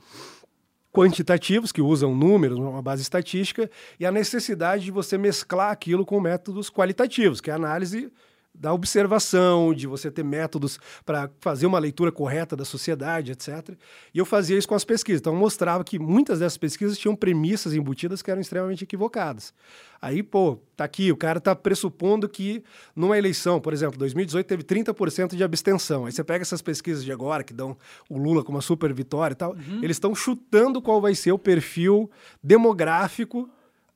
quantitativos, 0.94 1.72
que 1.72 1.82
usam 1.82 2.14
números, 2.14 2.60
uma 2.60 2.82
base 2.82 3.02
estatística, 3.02 3.68
e 4.00 4.06
a 4.06 4.12
necessidade 4.12 4.86
de 4.86 4.92
você 4.92 5.18
mesclar 5.18 5.72
aquilo 5.72 6.06
com 6.06 6.20
métodos 6.20 6.70
qualitativos, 6.70 7.42
que 7.42 7.50
é 7.50 7.54
a 7.54 7.56
análise 7.56 8.12
da 8.54 8.74
observação, 8.74 9.74
de 9.74 9.88
você 9.88 10.12
ter 10.12 10.24
métodos 10.24 10.80
para 11.06 11.30
fazer 11.40 11.66
uma 11.66 11.80
leitura 11.80 12.12
correta 12.12 12.56
da 12.56 12.66
sociedade, 12.66 13.32
etc. 13.32 13.76
E 14.14 14.20
eu 14.20 14.26
fazia 14.26 14.58
isso 14.58 14.68
com 14.68 14.76
as 14.76 14.84
pesquisas. 14.84 15.22
Então, 15.22 15.34
eu 15.34 15.40
mostrava 15.40 15.84
que 15.84 15.98
muitas 15.98 16.40
dessas 16.40 16.58
pesquisas 16.58 16.98
tinham 16.98 17.16
premissas 17.16 17.74
embutidas 17.74 18.22
que 18.22 18.30
eram 18.30 18.42
extremamente 18.42 18.84
equivocadas. 18.84 19.54
Aí, 20.02 20.22
pô, 20.22 20.60
tá 20.76 20.84
aqui, 20.84 21.12
o 21.12 21.18
cara 21.18 21.40
tá 21.40 21.56
pressupondo 21.56 22.28
que 22.28 22.64
numa 22.96 23.18
eleição, 23.18 23.62
por 23.62 23.72
exemplo, 23.72 23.98
2018 23.98 24.48
teve 24.48 24.64
30% 24.64 25.36
de 25.36 25.44
abstenção. 25.44 26.06
Aí 26.06 26.12
você 26.12 26.24
pega 26.24 26.42
essas 26.42 26.62
pesquisas 26.62 27.04
de 27.04 27.12
agora, 27.12 27.44
que 27.44 27.54
dão 27.54 27.78
o 28.10 28.18
Lula 28.18 28.44
com 28.44 28.52
uma 28.52 28.62
super 28.62 28.92
vitória 28.94 29.34
e 29.34 29.38
tal, 29.38 29.52
uhum. 29.52 29.80
eles 29.82 29.96
estão 29.96 30.14
chutando 30.14 30.82
qual 30.82 31.00
vai 31.00 31.16
ser 31.16 31.32
o 31.32 31.40
perfil 31.40 32.10
demográfico 32.44 33.50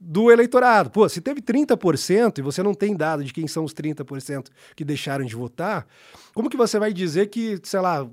do 0.07 0.31
eleitorado. 0.31 0.91
Pô, 0.91 1.09
se 1.09 1.19
teve 1.19 1.41
30% 1.41 2.37
e 2.37 2.41
você 2.41 2.61
não 2.61 2.75
tem 2.75 2.95
dado 2.95 3.23
de 3.23 3.33
quem 3.33 3.47
são 3.47 3.63
os 3.63 3.73
30% 3.73 4.47
que 4.75 4.85
deixaram 4.85 5.25
de 5.25 5.35
votar, 5.35 5.87
como 6.33 6.49
que 6.49 6.55
você 6.55 6.77
vai 6.77 6.93
dizer 6.93 7.27
que, 7.27 7.59
sei 7.63 7.79
lá, 7.79 8.07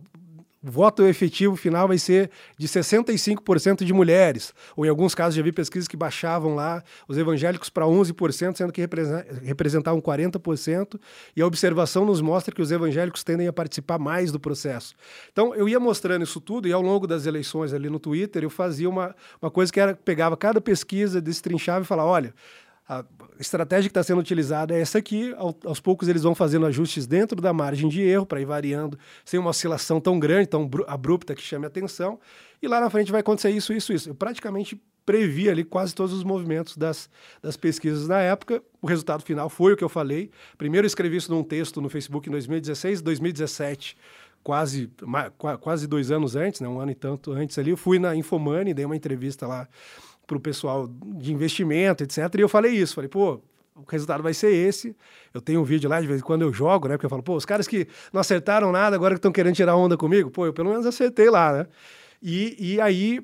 voto 0.62 1.02
efetivo 1.04 1.56
final 1.56 1.88
vai 1.88 1.98
ser 1.98 2.30
de 2.56 2.68
65% 2.68 3.84
de 3.84 3.92
mulheres. 3.92 4.54
Ou 4.76 4.86
em 4.86 4.88
alguns 4.88 5.14
casos 5.14 5.34
já 5.34 5.42
vi 5.42 5.50
pesquisas 5.50 5.88
que 5.88 5.96
baixavam 5.96 6.54
lá 6.54 6.82
os 7.08 7.18
evangélicos 7.18 7.68
para 7.68 7.84
11%, 7.84 8.56
sendo 8.56 8.72
que 8.72 8.80
representavam 9.42 10.00
40%. 10.00 11.00
E 11.34 11.42
a 11.42 11.46
observação 11.46 12.04
nos 12.04 12.20
mostra 12.20 12.54
que 12.54 12.62
os 12.62 12.70
evangélicos 12.70 13.24
tendem 13.24 13.48
a 13.48 13.52
participar 13.52 13.98
mais 13.98 14.30
do 14.30 14.38
processo. 14.38 14.94
Então 15.32 15.54
eu 15.54 15.68
ia 15.68 15.80
mostrando 15.80 16.22
isso 16.22 16.40
tudo 16.40 16.68
e 16.68 16.72
ao 16.72 16.82
longo 16.82 17.06
das 17.06 17.26
eleições 17.26 17.72
ali 17.72 17.90
no 17.90 17.98
Twitter 17.98 18.44
eu 18.44 18.50
fazia 18.50 18.88
uma, 18.88 19.14
uma 19.40 19.50
coisa 19.50 19.72
que 19.72 19.80
era 19.80 19.94
pegava 19.94 20.36
cada 20.36 20.60
pesquisa, 20.60 21.20
destrinchava 21.20 21.84
e 21.84 21.86
falava, 21.86 22.08
olha, 22.08 22.34
a 23.00 23.40
estratégia 23.40 23.88
que 23.88 23.90
está 23.90 24.02
sendo 24.02 24.20
utilizada 24.20 24.74
é 24.74 24.80
essa 24.80 24.98
aqui. 24.98 25.34
aos 25.64 25.80
poucos 25.80 26.08
eles 26.08 26.22
vão 26.22 26.34
fazendo 26.34 26.66
ajustes 26.66 27.06
dentro 27.06 27.40
da 27.40 27.52
margem 27.52 27.88
de 27.88 28.02
erro 28.02 28.26
para 28.26 28.40
ir 28.40 28.44
variando 28.44 28.98
sem 29.24 29.38
uma 29.38 29.50
oscilação 29.50 30.00
tão 30.00 30.18
grande, 30.18 30.48
tão 30.48 30.68
abrupta 30.86 31.34
que 31.34 31.42
chame 31.42 31.66
atenção. 31.66 32.18
E 32.60 32.68
lá 32.68 32.80
na 32.80 32.90
frente 32.90 33.10
vai 33.10 33.20
acontecer 33.20 33.50
isso, 33.50 33.72
isso, 33.72 33.92
isso. 33.92 34.10
Eu 34.10 34.14
praticamente 34.14 34.80
previ 35.04 35.50
ali 35.50 35.64
quase 35.64 35.94
todos 35.94 36.12
os 36.12 36.22
movimentos 36.22 36.76
das, 36.76 37.10
das 37.42 37.56
pesquisas 37.56 38.06
na 38.06 38.20
época. 38.20 38.62
O 38.80 38.86
resultado 38.86 39.22
final 39.22 39.48
foi 39.48 39.72
o 39.72 39.76
que 39.76 39.82
eu 39.82 39.88
falei. 39.88 40.30
Primeiro 40.56 40.84
eu 40.84 40.88
escrevi 40.88 41.16
isso 41.16 41.32
num 41.32 41.42
texto 41.42 41.80
no 41.80 41.88
Facebook 41.88 42.28
em 42.28 42.32
2016, 42.32 43.02
2017 43.02 43.96
quase, 44.42 44.90
quase 45.60 45.86
dois 45.86 46.10
anos 46.10 46.34
antes, 46.34 46.60
né, 46.60 46.68
um 46.68 46.80
ano 46.80 46.90
e 46.90 46.94
tanto 46.94 47.32
antes 47.32 47.56
ali, 47.58 47.70
eu 47.70 47.76
fui 47.76 47.98
na 47.98 48.14
Infomoney, 48.16 48.74
dei 48.74 48.84
uma 48.84 48.96
entrevista 48.96 49.46
lá 49.46 49.68
para 50.26 50.36
o 50.36 50.40
pessoal 50.40 50.88
de 50.88 51.32
investimento, 51.32 52.02
etc. 52.04 52.18
E 52.36 52.40
eu 52.40 52.48
falei 52.48 52.72
isso, 52.72 52.94
falei, 52.94 53.08
pô, 53.08 53.40
o 53.74 53.84
resultado 53.88 54.22
vai 54.22 54.34
ser 54.34 54.52
esse. 54.52 54.94
Eu 55.32 55.40
tenho 55.40 55.60
um 55.60 55.64
vídeo 55.64 55.88
lá, 55.88 56.00
de 56.00 56.06
vez 56.06 56.20
em 56.20 56.24
quando 56.24 56.42
eu 56.42 56.52
jogo, 56.52 56.88
né? 56.88 56.94
Porque 56.94 57.06
eu 57.06 57.10
falo, 57.10 57.22
pô, 57.22 57.36
os 57.36 57.44
caras 57.44 57.66
que 57.66 57.86
não 58.12 58.20
acertaram 58.20 58.70
nada, 58.70 58.96
agora 58.96 59.14
que 59.14 59.18
estão 59.18 59.32
querendo 59.32 59.54
tirar 59.54 59.76
onda 59.76 59.96
comigo, 59.96 60.30
pô, 60.30 60.46
eu 60.46 60.52
pelo 60.52 60.70
menos 60.70 60.86
acertei 60.86 61.30
lá, 61.30 61.52
né? 61.52 61.66
E, 62.22 62.74
e 62.74 62.80
aí 62.80 63.20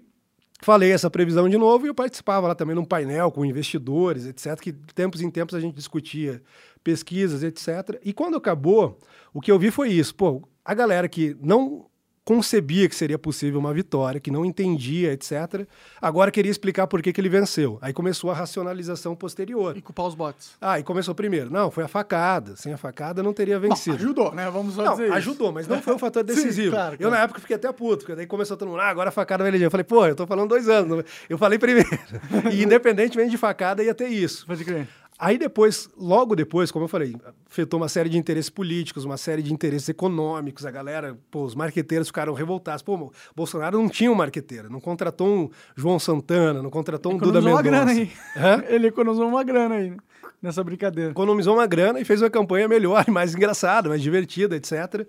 falei 0.60 0.90
essa 0.90 1.08
previsão 1.08 1.48
de 1.48 1.56
novo 1.56 1.86
e 1.86 1.88
eu 1.88 1.94
participava 1.94 2.48
lá 2.48 2.54
também 2.54 2.74
num 2.74 2.84
painel 2.84 3.30
com 3.30 3.44
investidores, 3.44 4.26
etc., 4.26 4.58
que 4.58 4.72
tempos 4.72 5.20
em 5.20 5.30
tempos 5.30 5.54
a 5.54 5.60
gente 5.60 5.74
discutia 5.74 6.42
pesquisas, 6.82 7.42
etc. 7.42 8.00
E 8.04 8.12
quando 8.12 8.36
acabou, 8.36 8.98
o 9.32 9.40
que 9.40 9.52
eu 9.52 9.58
vi 9.58 9.70
foi 9.70 9.90
isso, 9.90 10.14
pô, 10.14 10.42
a 10.64 10.74
galera 10.74 11.08
que 11.08 11.36
não 11.40 11.88
concebia 12.28 12.86
que 12.90 12.94
seria 12.94 13.18
possível 13.18 13.59
uma 13.59 13.72
vitória, 13.72 14.20
que 14.20 14.30
não 14.30 14.44
entendia, 14.44 15.14
etc. 15.14 15.66
Agora 15.98 16.30
queria 16.30 16.50
explicar 16.50 16.86
por 16.86 17.00
que, 17.00 17.10
que 17.10 17.18
ele 17.18 17.30
venceu. 17.30 17.78
Aí 17.80 17.90
começou 17.90 18.30
a 18.30 18.34
racionalização 18.34 19.16
posterior. 19.16 19.74
E 19.74 19.80
culpar 19.80 20.05
os 20.05 20.14
bots. 20.14 20.50
Ah, 20.60 20.78
e 20.78 20.82
começou 20.82 21.14
primeiro. 21.14 21.50
Não, 21.50 21.70
foi 21.70 21.84
a 21.84 21.88
facada. 21.88 22.55
Sem 22.55 22.70
a 22.70 22.76
facada 22.76 23.22
não 23.22 23.32
teria 23.32 23.59
vencido. 23.59 23.96
Bom, 23.96 24.05
ajudou, 24.05 24.34
né? 24.34 24.50
Vamos 24.50 24.74
só 24.74 24.84
não, 24.84 24.92
dizer 24.92 25.10
ajudou, 25.10 25.46
isso. 25.46 25.55
mas 25.55 25.68
não 25.68 25.80
foi 25.80 25.94
um 25.94 25.98
fator 25.98 26.20
decisivo. 26.22 26.52
Sim, 26.52 26.70
claro, 26.70 26.98
claro. 26.98 27.02
Eu 27.02 27.10
na 27.10 27.22
época 27.22 27.40
fiquei 27.40 27.56
até 27.56 27.72
puto, 27.72 28.00
porque 28.00 28.14
daí 28.14 28.26
começou 28.26 28.59
todo 28.59 28.68
mundo, 28.68 28.80
ah, 28.80 28.90
agora 28.90 29.09
a 29.09 29.12
facada 29.12 29.42
vai 29.42 29.50
eleger. 29.50 29.68
Eu 29.68 29.70
falei, 29.70 29.84
pô, 29.84 30.05
eu 30.05 30.14
tô 30.14 30.26
falando 30.26 30.50
dois 30.50 30.68
anos. 30.68 31.05
Eu 31.30 31.38
falei 31.38 31.59
primeiro. 31.59 31.88
e 32.52 32.62
independentemente 32.62 33.30
de 33.30 33.38
facada, 33.38 33.82
ia 33.82 33.94
ter 33.94 34.09
isso. 34.09 34.46
Pode 34.46 34.66
crer. 34.66 34.86
Aí 35.19 35.36
depois, 35.36 35.90
logo 35.99 36.36
depois, 36.36 36.70
como 36.70 36.85
eu 36.85 36.89
falei, 36.89 37.16
afetou 37.51 37.81
uma 37.81 37.89
série 37.89 38.09
de 38.09 38.16
interesses 38.16 38.49
políticos, 38.49 39.05
uma 39.05 39.16
série 39.16 39.43
de 39.43 39.53
interesses 39.53 39.89
econômicos. 39.89 40.65
A 40.65 40.70
galera, 40.70 41.19
pô, 41.28 41.43
os 41.43 41.57
marqueteiros 41.57 42.07
ficaram 42.07 42.32
revoltados. 42.35 42.82
Pô, 42.82 43.12
Bolsonaro 43.35 43.78
não 43.78 43.89
tinha 43.89 44.12
um 44.12 44.15
marqueteiro, 44.15 44.70
não 44.70 44.81
contratou 44.81 45.27
um 45.27 45.51
João 45.74 45.99
Santana, 45.99 46.62
não 46.62 46.70
contratou 46.70 47.12
um 47.12 47.16
Duda 47.16 47.40
Mendonça. 47.40 47.55
uma 47.57 47.62
grana 47.62 47.90
aí. 47.90 48.12
Hã? 48.36 48.62
Ele 48.73 48.86
economizou 48.86 49.27
uma 49.27 49.43
grana 49.43 49.74
aí, 49.74 49.97
nessa 50.40 50.62
brincadeira. 50.62 51.11
Economizou 51.11 51.55
uma 51.55 51.66
grana 51.66 51.99
e 51.99 52.05
fez 52.05 52.23
uma 52.23 52.31
campanha 52.31 52.69
melhor, 52.69 53.05
mais 53.11 53.35
engraçada, 53.35 53.89
mais 53.89 54.01
divertida, 54.01 54.55
etc. 54.55 55.05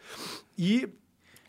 E 0.57 0.89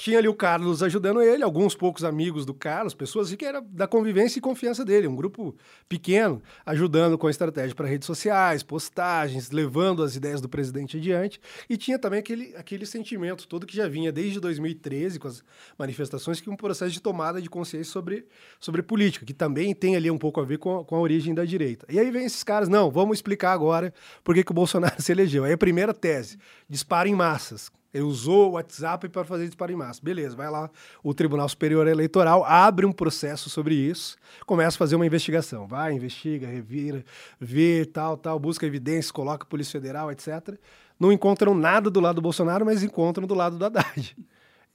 tinha 0.00 0.16
ali 0.16 0.28
o 0.28 0.34
Carlos 0.34 0.82
ajudando 0.82 1.20
ele, 1.20 1.42
alguns 1.42 1.74
poucos 1.74 2.04
amigos 2.04 2.46
do 2.46 2.54
Carlos, 2.54 2.94
pessoas 2.94 3.34
que 3.34 3.44
era 3.44 3.60
da 3.60 3.86
convivência 3.86 4.38
e 4.38 4.40
confiança 4.40 4.82
dele, 4.82 5.06
um 5.06 5.14
grupo 5.14 5.54
pequeno, 5.90 6.42
ajudando 6.64 7.18
com 7.18 7.28
estratégia 7.28 7.76
para 7.76 7.86
redes 7.86 8.06
sociais, 8.06 8.62
postagens, 8.62 9.50
levando 9.50 10.02
as 10.02 10.16
ideias 10.16 10.40
do 10.40 10.48
presidente 10.48 10.96
adiante. 10.96 11.38
E 11.68 11.76
tinha 11.76 11.98
também 11.98 12.18
aquele, 12.18 12.56
aquele 12.56 12.86
sentimento 12.86 13.46
todo 13.46 13.66
que 13.66 13.76
já 13.76 13.86
vinha 13.88 14.10
desde 14.10 14.40
2013 14.40 15.18
com 15.18 15.28
as 15.28 15.44
manifestações, 15.78 16.40
que 16.40 16.48
um 16.48 16.56
processo 16.56 16.92
de 16.92 17.00
tomada 17.02 17.40
de 17.42 17.50
consciência 17.50 17.92
sobre, 17.92 18.26
sobre 18.58 18.82
política, 18.82 19.26
que 19.26 19.34
também 19.34 19.74
tem 19.74 19.96
ali 19.96 20.10
um 20.10 20.16
pouco 20.16 20.40
a 20.40 20.44
ver 20.46 20.56
com 20.56 20.78
a, 20.78 20.84
com 20.84 20.96
a 20.96 21.00
origem 21.00 21.34
da 21.34 21.44
direita. 21.44 21.84
E 21.90 22.00
aí 22.00 22.10
vem 22.10 22.24
esses 22.24 22.42
caras, 22.42 22.70
não, 22.70 22.90
vamos 22.90 23.18
explicar 23.18 23.52
agora 23.52 23.92
por 24.24 24.34
que, 24.34 24.42
que 24.42 24.50
o 24.50 24.54
Bolsonaro 24.54 24.96
se 25.02 25.12
elegeu. 25.12 25.44
Aí 25.44 25.52
a 25.52 25.58
primeira 25.58 25.92
tese, 25.92 26.38
dispara 26.70 27.06
em 27.06 27.14
massas 27.14 27.70
ele 27.92 28.04
usou 28.04 28.50
o 28.50 28.52
WhatsApp 28.52 29.08
para 29.08 29.24
fazer 29.24 29.46
disparo 29.46 29.72
em 29.72 29.76
massa. 29.76 30.00
Beleza, 30.02 30.36
vai 30.36 30.50
lá, 30.50 30.70
o 31.02 31.12
Tribunal 31.12 31.48
Superior 31.48 31.86
Eleitoral 31.86 32.44
abre 32.44 32.86
um 32.86 32.92
processo 32.92 33.50
sobre 33.50 33.74
isso, 33.74 34.16
começa 34.46 34.76
a 34.76 34.78
fazer 34.78 34.96
uma 34.96 35.06
investigação. 35.06 35.66
Vai, 35.66 35.92
investiga, 35.94 36.46
revira, 36.46 37.04
vê, 37.38 37.84
tal, 37.84 38.16
tal, 38.16 38.38
busca 38.38 38.66
evidências, 38.66 39.10
coloca 39.10 39.44
a 39.44 39.46
Polícia 39.48 39.72
Federal, 39.72 40.10
etc. 40.10 40.56
Não 40.98 41.10
encontram 41.10 41.54
nada 41.54 41.90
do 41.90 42.00
lado 42.00 42.16
do 42.16 42.22
Bolsonaro, 42.22 42.64
mas 42.64 42.82
encontram 42.82 43.26
do 43.26 43.34
lado 43.34 43.58
do 43.58 43.64
Haddad. 43.64 44.16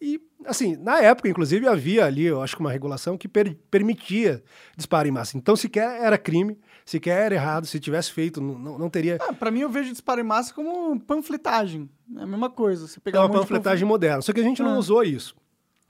E, 0.02 0.20
assim, 0.46 0.76
na 0.76 1.00
época, 1.00 1.30
inclusive, 1.30 1.68
havia 1.68 2.06
ali, 2.06 2.26
eu 2.26 2.42
acho 2.42 2.56
que 2.56 2.62
uma 2.62 2.72
regulação 2.72 3.18
que 3.18 3.28
per 3.28 3.56
permitia 3.72 4.44
disparo 4.76 5.08
em 5.08 5.12
massa. 5.12 5.38
Então, 5.38 5.56
sequer 5.56 6.02
era 6.02 6.18
crime, 6.18 6.60
sequer 6.86 7.26
era 7.26 7.36
errado, 7.36 7.66
se 7.66 7.80
tivesse 7.80 8.12
feito, 8.12 8.40
não, 8.40 8.78
não 8.78 8.90
teria. 8.90 9.18
Ah, 9.20 9.34
para 9.34 9.50
mim, 9.50 9.62
eu 9.62 9.70
vejo 9.70 9.92
disparo 9.92 10.22
em 10.22 10.24
massa 10.24 10.54
como 10.54 11.00
panfletagem. 11.00 11.90
É 12.16 12.22
a 12.22 12.28
mesma 12.28 12.50
coisa. 12.50 12.88
Você 12.88 13.00
pegar 13.00 13.20
é 13.20 13.22
uma 13.24 13.30
um 13.30 13.40
panfletagem 13.40 13.88
moderna. 13.88 14.22
Só 14.22 14.32
que 14.32 14.40
a 14.40 14.44
gente 14.44 14.62
não 14.62 14.76
ah. 14.76 14.78
usou 14.78 15.04
isso. 15.04 15.36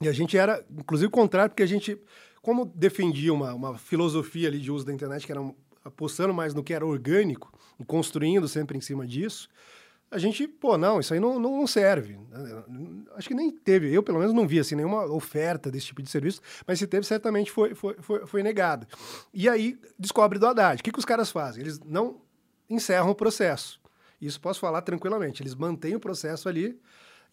E 0.01 0.07
a 0.07 0.13
gente 0.13 0.37
era, 0.37 0.65
inclusive, 0.71 1.07
o 1.07 1.11
contrário, 1.11 1.49
porque 1.49 1.63
a 1.63 1.67
gente, 1.67 1.99
como 2.41 2.65
defendia 2.65 3.33
uma, 3.33 3.53
uma 3.53 3.77
filosofia 3.77 4.47
ali 4.47 4.59
de 4.59 4.71
uso 4.71 4.85
da 4.85 4.93
internet, 4.93 5.25
que 5.25 5.31
era 5.31 5.41
apostando 5.83 6.33
mais 6.33 6.53
no 6.53 6.63
que 6.63 6.73
era 6.73 6.85
orgânico, 6.85 7.51
e 7.79 7.83
construindo 7.85 8.47
sempre 8.47 8.77
em 8.77 8.81
cima 8.81 9.05
disso, 9.05 9.49
a 10.11 10.17
gente, 10.17 10.47
pô, 10.47 10.77
não, 10.77 10.99
isso 10.99 11.13
aí 11.13 11.19
não, 11.19 11.39
não 11.39 11.65
serve. 11.67 12.17
Acho 13.15 13.27
que 13.27 13.33
nem 13.33 13.51
teve, 13.51 13.93
eu 13.93 14.03
pelo 14.03 14.19
menos 14.19 14.33
não 14.33 14.47
vi 14.47 14.59
assim, 14.59 14.75
nenhuma 14.75 15.05
oferta 15.05 15.71
desse 15.71 15.87
tipo 15.87 16.01
de 16.01 16.09
serviço, 16.09 16.41
mas 16.65 16.79
se 16.79 16.87
teve, 16.87 17.05
certamente 17.05 17.51
foi, 17.51 17.73
foi, 17.75 17.95
foi, 17.99 18.25
foi 18.25 18.43
negado. 18.43 18.87
E 19.33 19.49
aí 19.49 19.77
descobre 19.97 20.39
do 20.39 20.47
Haddad. 20.47 20.79
O 20.79 20.83
que, 20.83 20.91
que 20.91 20.99
os 20.99 21.05
caras 21.05 21.31
fazem? 21.31 21.63
Eles 21.63 21.79
não 21.79 22.21
encerram 22.69 23.09
o 23.09 23.15
processo. 23.15 23.81
Isso 24.21 24.39
posso 24.39 24.59
falar 24.59 24.81
tranquilamente. 24.81 25.41
Eles 25.41 25.55
mantêm 25.55 25.95
o 25.95 25.99
processo 25.99 26.47
ali 26.47 26.79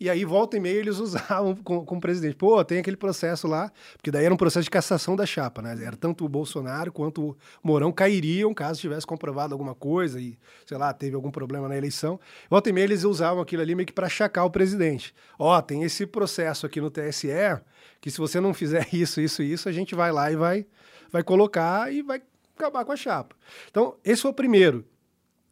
e 0.03 0.11
aí, 0.11 0.25
volta 0.25 0.57
e 0.57 0.61
meia, 0.61 0.79
eles 0.79 0.99
usavam 1.01 1.55
com, 1.55 1.77
o 1.79 2.01
presidente. 2.01 2.35
Pô, 2.35 2.65
tem 2.65 2.81
aquele 2.81 2.97
processo 2.97 3.47
lá, 3.47 3.71
porque 3.97 4.11
daí 4.11 4.25
era 4.25 4.35
um 4.35 4.37
processo 4.37 4.65
de 4.65 4.71
cassação 4.71 5.15
da 5.15 5.25
chapa, 5.25 5.63
né? 5.63 5.79
Era 5.81 5.97
tanto 5.97 6.25
o 6.25 6.29
Bolsonaro 6.29 6.93
quanto 6.93 7.31
o 7.31 7.37
Mourão 7.63 7.93
cairiam 7.93 8.53
caso 8.53 8.81
tivesse 8.81 9.07
comprovado 9.07 9.55
alguma 9.55 9.77
coisa 9.77 10.21
e, 10.21 10.37
sei 10.67 10.77
lá, 10.77 10.93
teve 10.93 11.15
algum 11.15 11.31
problema 11.31 11.69
na 11.69 11.77
eleição. 11.77 12.19
Volta 12.51 12.69
e 12.69 12.73
meia, 12.73 12.83
eles 12.85 13.05
usavam 13.05 13.41
aquilo 13.41 13.63
ali 13.63 13.77
meio 13.77 13.87
que 13.87 13.93
para 13.93 14.09
chacar 14.09 14.45
o 14.45 14.51
presidente. 14.51 15.15
Ó, 15.39 15.57
oh, 15.57 15.63
tem 15.63 15.85
esse 15.85 16.05
processo 16.05 16.67
aqui 16.67 16.81
no 16.81 16.91
TSE 16.91 17.29
que 18.01 18.11
se 18.11 18.19
você 18.19 18.41
não 18.41 18.53
fizer 18.53 18.89
isso, 18.93 19.21
isso, 19.21 19.41
isso, 19.41 19.69
a 19.69 19.73
gente 19.73 19.95
vai 19.95 20.11
lá 20.11 20.33
e 20.33 20.35
vai, 20.35 20.67
vai 21.13 21.23
colocar 21.23 21.93
e 21.93 22.03
vai 22.03 22.21
acabar 22.57 22.85
com 22.85 22.91
a 22.91 22.97
chapa. 22.97 23.37
Então, 23.71 23.95
esse 24.05 24.23
foi 24.23 24.33
o 24.33 24.35
primeiro. 24.35 24.85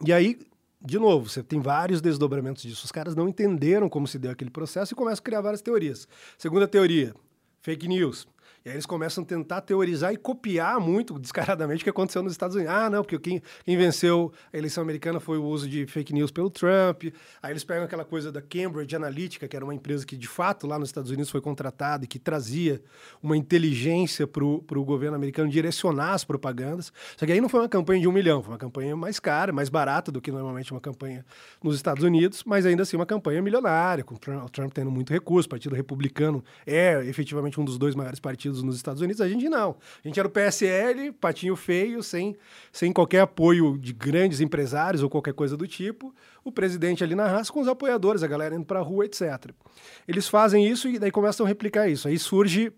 E 0.05 0.13
aí, 0.13 0.37
de 0.83 0.99
novo, 0.99 1.29
você 1.29 1.43
tem 1.43 1.61
vários 1.61 2.01
desdobramentos 2.01 2.63
disso. 2.63 2.85
Os 2.85 2.93
caras 2.93 3.15
não 3.15 3.29
entenderam 3.29 3.89
como 3.89 4.09
se 4.09 4.19
deu 4.19 4.31
aquele 4.31 4.51
processo 4.51 4.95
e 4.95 4.97
começam 4.97 5.21
a 5.21 5.25
criar 5.25 5.41
várias 5.43 5.61
teorias. 5.61 6.09
Segunda 6.39 6.67
teoria, 6.67 7.15
fake 7.61 7.87
news. 7.87 8.27
E 8.65 8.69
aí 8.69 8.75
eles 8.75 8.85
começam 8.85 9.25
a 9.25 9.27
tentar 9.27 9.63
teorizar 9.63 10.13
e 10.13 10.19
copiar 10.19 10.79
muito 10.79 11.19
descaradamente 11.19 11.83
o 11.83 11.85
que 11.85 11.91
aconteceu 11.91 12.23
nos 12.23 12.33
Estados 12.33 12.57
Unidos. 12.57 12.75
Ah, 12.75 12.91
não, 12.91 13.03
porque 13.03 13.19
quem, 13.19 13.43
quem 13.65 13.77
venceu 13.77 14.33
a 14.53 14.59
eleição 14.59 14.83
americana 14.83 15.19
foi 15.19 15.39
o 15.39 15.45
uso 15.45 15.67
de 15.67 15.87
fake 15.87 16.13
news 16.13 16.31
pelo 16.31 16.51
Trump. 16.51 17.05
Aí 17.43 17.53
eles 17.53 17.65
pegam 17.65 17.85
aquela 17.85 18.05
coisa 18.05 18.31
da 18.31 18.43
Cambridge 18.43 18.95
Analytica, 18.95 19.49
que 19.49 19.57
era 19.57 19.65
uma 19.65 19.75
empresa 19.75 20.05
que 20.05 20.17
de 20.17 20.29
fato 20.29 20.67
lá 20.67 20.79
nos 20.79 20.91
Estados 20.91 21.11
Unidos 21.11 21.31
foi 21.31 21.41
contratada 21.41 22.05
e 22.05 22.07
que 22.07 22.19
trazia 22.19 22.83
uma 23.23 23.37
inteligência 23.37 24.27
para 24.27 24.45
o 24.45 24.85
governo 24.85 25.17
americano 25.17 25.49
direcionar 25.49 26.13
as 26.13 26.25
propagandas. 26.25 26.93
Só 27.17 27.25
que 27.25 27.33
aí 27.33 27.41
não 27.41 27.49
foi 27.49 27.61
uma 27.61 27.69
campanha 27.69 28.03
de 28.03 28.09
um 28.09 28.13
milhão, 28.13 28.43
foi 28.43 28.53
uma 28.53 28.59
campanha 28.59 28.95
mais 28.95 29.19
cara, 29.19 29.53
mais 29.53 29.71
barata 29.71 30.13
do 30.13 30.21
que 30.21 30.31
normalmente 30.31 30.71
uma 30.71 30.81
campanha 30.81 31.25
nos 31.63 31.77
Estados 31.77 32.05
Unidos, 32.05 32.45
mas 32.45 32.67
ainda 32.67 32.83
assim 32.83 32.97
uma 32.97 33.07
campanha 33.07 33.41
milionária, 33.41 34.05
com 34.05 34.15
o 34.15 34.19
Trump, 34.19 34.73
tendo 34.75 34.91
muito 34.91 35.13
recurso, 35.13 35.47
o 35.47 35.51
Partido 35.51 35.75
Republicano 35.75 36.45
é 36.67 37.03
efetivamente 37.07 37.59
um 37.59 37.65
dos 37.65 37.79
dois 37.79 37.95
maiores 37.95 38.21
partidos 38.21 38.50
partidos 38.51 38.63
nos 38.63 38.77
Estados 38.77 39.01
Unidos, 39.01 39.21
a 39.21 39.29
gente 39.29 39.49
não. 39.49 39.77
A 40.05 40.09
gente 40.09 40.19
era 40.19 40.29
o 40.29 40.31
PSL, 40.31 41.13
patinho 41.13 41.57
feio, 41.57 42.03
sem, 42.03 42.37
sem 42.73 42.93
qualquer 42.93 43.21
apoio 43.21 43.79
de 43.79 43.93
grandes 43.93 44.41
empresários 44.41 45.03
ou 45.03 45.09
qualquer 45.09 45.35
coisa 45.35 45.57
do 45.57 45.67
tipo. 45.67 46.15
O 46.45 46.51
presidente 46.51 47.05
ali 47.05 47.15
na 47.15 47.27
raça 47.27 47.53
com 47.53 47.61
os 47.61 47.69
apoiadores, 47.69 48.23
a 48.23 48.27
galera 48.27 48.55
indo 48.55 48.65
para 48.65 48.81
a 48.81 48.83
rua, 48.83 49.05
etc. 49.05 49.51
Eles 50.07 50.29
fazem 50.29 50.67
isso 50.67 50.89
e 50.89 50.99
daí 50.99 51.11
começam 51.11 51.47
a 51.47 51.49
replicar 51.49 51.89
isso. 51.89 52.09
Aí 52.09 52.19
surge 52.19 52.73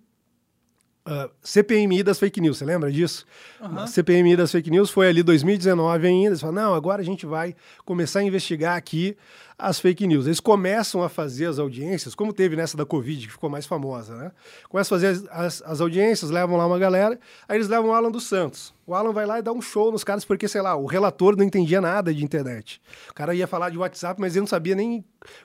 Uh, 1.05 1.29
CPMI 1.43 2.05
das 2.05 2.17
fake 2.17 2.41
news, 2.41 2.59
você 2.59 2.65
lembra 2.65 2.89
disso? 2.89 3.27
Uhum. 3.61 3.89
CPMI 3.89 4.37
das 4.37 4.53
fake 4.53 4.71
news 4.71 4.89
foi 4.89 5.09
ali 5.09 5.21
2019 5.21 6.07
ainda. 6.07 6.29
Eles 6.29 6.41
falaram, 6.41 6.69
não, 6.69 6.75
agora 6.77 7.03
a 7.03 7.05
gente 7.05 7.27
vai 7.27 7.57
começar 7.85 8.21
a 8.21 8.23
investigar 8.23 8.77
aqui 8.77 9.17
as 9.63 9.79
fake 9.79 10.07
news. 10.09 10.27
Eles 10.27 10.41
começam 10.41 11.05
a 11.05 11.09
fazer 11.09 11.47
as 11.47 11.59
audiências, 11.59 12.17
como 12.17 12.33
teve 12.33 12.57
nessa 12.57 12.77
da 12.77 12.85
Covid, 12.85 13.27
que 13.27 13.33
ficou 13.33 13.49
mais 13.49 13.65
famosa, 13.65 14.17
né? 14.17 14.33
Começam 14.69 14.97
a 14.97 15.01
fazer 15.01 15.07
as, 15.07 15.25
as, 15.31 15.63
as 15.65 15.81
audiências, 15.81 16.31
levam 16.31 16.57
lá 16.57 16.67
uma 16.67 16.79
galera, 16.81 17.19
aí 17.49 17.57
eles 17.57 17.69
levam 17.69 17.91
o 17.91 17.93
Alan 17.93 18.11
dos 18.11 18.25
Santos. 18.25 18.75
O 18.85 18.93
Alan 18.93 19.13
vai 19.13 19.25
lá 19.25 19.39
e 19.39 19.43
dá 19.43 19.53
um 19.53 19.63
show 19.63 19.93
nos 19.93 20.03
caras, 20.03 20.25
porque, 20.25 20.49
sei 20.49 20.61
lá, 20.61 20.75
o 20.75 20.87
relator 20.87 21.37
não 21.37 21.45
entendia 21.45 21.81
nada 21.81 22.13
de 22.13 22.25
internet. 22.25 22.83
O 23.09 23.15
cara 23.15 23.33
ia 23.33 23.47
falar 23.47 23.71
de 23.71 23.79
WhatsApp, 23.79 24.21
mas 24.21 24.35
ele 24.35 24.41
não 24.41 24.47
sabia 24.49 24.75
nem 24.75 25.05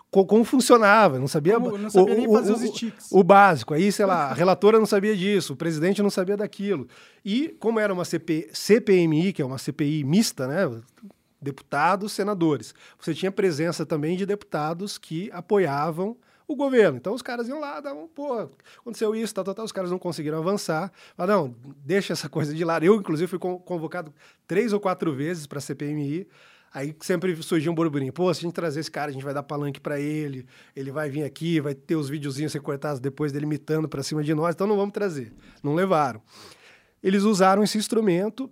co 0.10 0.26
como 0.26 0.44
funcionava, 0.44 1.19
não 1.19 1.27
sabia, 1.27 1.53
como, 1.60 1.77
não 1.77 1.89
sabia 1.89 2.14
o, 2.15 2.18
nem 2.18 2.34
fazer 2.34 2.53
o, 2.53 2.56
os. 2.56 3.11
O, 3.11 3.19
o 3.19 3.23
básico. 3.23 3.76
Aí, 3.76 3.91
sei 3.91 4.07
lá, 4.07 4.31
a 4.31 4.34
relatora 4.35 4.80
não 4.80 4.88
sabia 4.88 5.15
disso, 5.15 5.53
o 5.53 5.56
presidente 5.56 6.02
não 6.02 6.10
sabia 6.10 6.35
daquilo. 6.35 6.88
E 7.23 7.49
como 7.60 7.80
era 7.80 7.94
uma 7.94 8.03
CP, 8.03 8.49
CPMI, 8.52 9.31
que 9.31 9.44
é 9.44 9.45
uma 9.45 9.60
CPI 9.60 10.03
mista, 10.03 10.48
né? 10.48 10.68
Deputados, 11.48 12.11
senadores. 12.11 12.76
Você 12.99 13.14
tinha 13.14 13.32
presença 13.32 13.86
também 13.86 14.18
de 14.18 14.26
deputados 14.26 14.98
que 14.98 15.32
apoiavam 15.32 16.18
o 16.45 16.56
governo. 16.56 16.98
Então 16.98 17.14
os 17.14 17.22
caras 17.22 17.48
iam 17.48 17.60
lá, 17.60 17.80
davam, 17.80 18.07
pô, 18.07 18.49
aconteceu 18.80 19.15
isso, 19.15 19.34
tal, 19.34 19.45
tal, 19.45 19.56
tal, 19.56 19.65
os 19.65 19.72
caras 19.72 19.90
não 19.90 19.98
conseguiram 19.98 20.38
avançar. 20.38 20.91
Mas 21.15 21.28
não, 21.28 21.56
deixa 21.86 22.11
essa 22.11 22.28
coisa 22.28 22.53
de 22.53 22.64
lado. 22.65 22.86
Eu, 22.86 22.95
inclusive, 22.95 23.30
fui 23.30 23.40
convocado 23.40 24.14
três 24.45 24.74
ou 24.74 24.80
quatro 24.80 25.14
vezes 25.14 25.48
para 25.48 25.60
a 25.60 25.61
CPMI. 25.61 26.28
Aí 26.74 26.94
sempre 26.99 27.36
surgia 27.41 27.72
um 27.72 27.76
burburinho. 27.76 28.11
Pô, 28.11 28.32
se 28.34 28.41
a 28.41 28.44
gente 28.44 28.53
trazer 28.53 28.82
esse 28.82 28.91
cara, 28.91 29.10
a 29.10 29.14
gente 29.14 29.24
vai 29.24 29.34
dar 29.34 29.41
palanque 29.41 29.80
para 29.80 29.99
ele, 29.99 30.45
ele 30.76 30.91
vai 30.91 31.10
vir 31.10 31.24
aqui, 31.24 31.61
vai 31.61 31.74
ter 31.74 31.95
os 31.95 32.10
videozinhos 32.10 32.53
recortados 32.53 32.99
depois 32.99 33.32
dele 33.32 33.45
imitando 33.45 33.88
para 33.88 34.03
cima 34.03 34.22
de 34.22 34.34
nós, 34.34 34.53
então 34.53 34.68
não 34.68 34.76
vamos 34.76 34.94
trazer. 34.94 35.34
Não 35.64 35.74
levaram. 35.74 36.22
Eles 37.02 37.24
usaram 37.24 37.64
esse 37.64 37.78
instrumento 37.78 38.49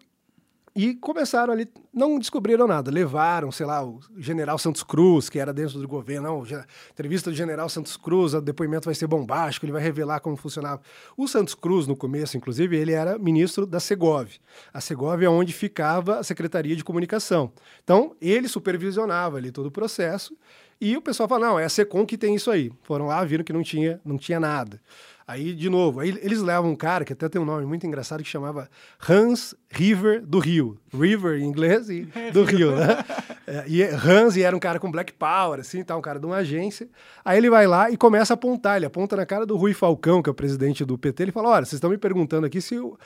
e 0.75 0.93
começaram 0.93 1.53
ali, 1.53 1.69
não 1.93 2.19
descobriram 2.19 2.67
nada, 2.67 2.91
levaram, 2.91 3.49
sei 3.49 3.65
lá, 3.65 3.81
o 3.81 4.01
general 4.17 4.57
Santos 4.57 4.83
Cruz, 4.83 5.29
que 5.29 5.39
era 5.39 5.53
dentro 5.53 5.79
do 5.79 5.87
governo, 5.87 6.27
não, 6.27 6.63
entrevista 6.91 7.29
do 7.29 7.35
general 7.35 7.69
Santos 7.69 7.95
Cruz, 7.95 8.33
o 8.33 8.41
depoimento 8.41 8.85
vai 8.85 8.93
ser 8.93 9.07
bombástico, 9.07 9.65
ele 9.65 9.71
vai 9.71 9.81
revelar 9.81 10.19
como 10.19 10.35
funcionava. 10.35 10.81
O 11.15 11.29
Santos 11.29 11.55
Cruz, 11.55 11.87
no 11.87 11.95
começo, 11.95 12.35
inclusive, 12.35 12.75
ele 12.75 12.91
era 12.91 13.17
ministro 13.17 13.65
da 13.65 13.79
Segov. 13.79 14.29
A 14.73 14.81
Segov 14.81 15.23
é 15.23 15.29
onde 15.29 15.53
ficava 15.53 16.19
a 16.19 16.23
Secretaria 16.23 16.75
de 16.75 16.83
Comunicação. 16.83 17.53
Então, 17.81 18.13
ele 18.19 18.49
supervisionava 18.49 19.37
ali 19.37 19.51
todo 19.51 19.67
o 19.67 19.71
processo, 19.71 20.37
e 20.79 20.97
o 20.97 21.01
pessoal 21.01 21.29
fala, 21.29 21.47
não, 21.47 21.59
é 21.59 21.63
a 21.63 21.69
SECOM 21.69 22.05
que 22.05 22.17
tem 22.17 22.35
isso 22.35 22.51
aí. 22.51 22.69
Foram 22.83 23.05
lá, 23.05 23.23
viram 23.23 23.45
que 23.45 23.53
não 23.53 23.63
tinha, 23.63 24.01
não 24.03 24.17
tinha 24.17 24.39
nada. 24.41 24.81
Aí, 25.27 25.55
de 25.55 25.69
novo, 25.69 25.99
aí 25.99 26.09
eles 26.21 26.39
levam 26.41 26.71
um 26.71 26.75
cara 26.75 27.03
que 27.03 27.13
até 27.13 27.27
tem 27.27 27.41
um 27.41 27.45
nome 27.45 27.65
muito 27.65 27.85
engraçado 27.85 28.21
que 28.21 28.29
chamava 28.29 28.69
Hans 29.09 29.55
River 29.71 30.23
do 30.23 30.37
Rio. 30.37 30.77
River 30.99 31.39
em 31.39 31.45
inglês 31.45 31.89
e 31.89 32.07
do 32.33 32.43
Rio, 32.43 32.75
né? 32.75 33.03
É, 33.47 33.63
e 33.67 33.83
Hans 33.83 34.37
era 34.37 34.55
um 34.55 34.59
cara 34.59 34.79
com 34.79 34.89
Black 34.89 35.13
Power, 35.13 35.59
assim, 35.59 35.83
tá, 35.83 35.95
um 35.95 36.01
cara 36.01 36.19
de 36.19 36.25
uma 36.25 36.37
agência. 36.37 36.87
Aí 37.23 37.37
ele 37.37 37.49
vai 37.49 37.67
lá 37.67 37.91
e 37.91 37.97
começa 37.97 38.33
a 38.33 38.35
apontar. 38.35 38.77
Ele 38.77 38.85
aponta 38.85 39.15
na 39.15 39.25
cara 39.25 39.45
do 39.45 39.55
Rui 39.55 39.73
Falcão, 39.73 40.21
que 40.21 40.29
é 40.29 40.31
o 40.31 40.35
presidente 40.35 40.83
do 40.83 40.97
PT. 40.97 41.23
Ele 41.23 41.31
fala: 41.31 41.49
Olha, 41.49 41.65
vocês 41.65 41.73
estão 41.73 41.89
me 41.89 41.97
perguntando 41.97 42.45
aqui 42.45 42.61
se 42.61 42.77
o, 42.77 42.97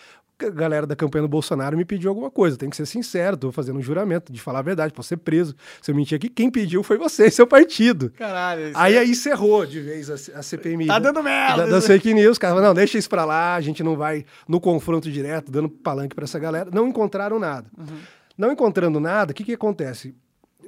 a 0.46 0.50
galera 0.50 0.88
da 0.88 0.96
campanha 0.96 1.24
do 1.24 1.28
Bolsonaro 1.28 1.76
me 1.78 1.84
pediu 1.84 2.10
alguma 2.10 2.32
coisa. 2.32 2.58
Tem 2.58 2.70
que 2.70 2.76
ser 2.76 2.86
sincero, 2.86 3.36
tô 3.36 3.52
fazendo 3.52 3.78
um 3.78 3.82
juramento 3.82 4.32
de 4.32 4.40
falar 4.40 4.60
a 4.60 4.62
verdade, 4.62 4.94
posso 4.94 5.10
ser 5.10 5.18
preso. 5.18 5.56
Se 5.82 5.92
eu 5.92 5.96
mentir 5.96 6.16
aqui, 6.16 6.30
quem 6.30 6.50
pediu 6.50 6.82
foi 6.84 6.98
você, 6.98 7.30
seu 7.30 7.46
partido. 7.46 8.12
Caralho. 8.12 8.72
Aí 8.74 8.98
aí 8.98 9.10
encerrou 9.10 9.66
de 9.66 9.82
vez 9.82 10.10
a, 10.10 10.40
a 10.40 10.44
CPMI. 10.44 10.88
Tá 10.88 11.00
dando 11.00 11.22
merda. 11.22 11.66
Da, 11.66 11.72
das 11.72 11.88
fake 11.88 12.14
news, 12.14 12.38
cara. 12.38 12.60
Não, 12.62 12.74
deixa 12.74 12.98
isso 12.98 13.10
pra 13.10 13.26
lá, 13.26 13.56
a 13.56 13.62
gente 13.62 13.84
não 13.84 13.96
vai 13.96 14.26
no 14.48 14.60
confronto 14.60 15.12
direto, 15.12 15.52
dando 15.52 15.70
palanque 15.70 16.16
pra 16.16 16.24
essa 16.24 16.40
galera. 16.40 16.70
Não 16.72 16.88
encontraram 16.88 17.40
nada. 17.40 17.68
Uhum. 17.80 18.00
Não 18.38 18.52
encontrando 18.52 19.00
nada, 19.00 19.32
o 19.32 19.36
que 19.36 19.44
que 19.44 19.54
acontece? 19.54 20.14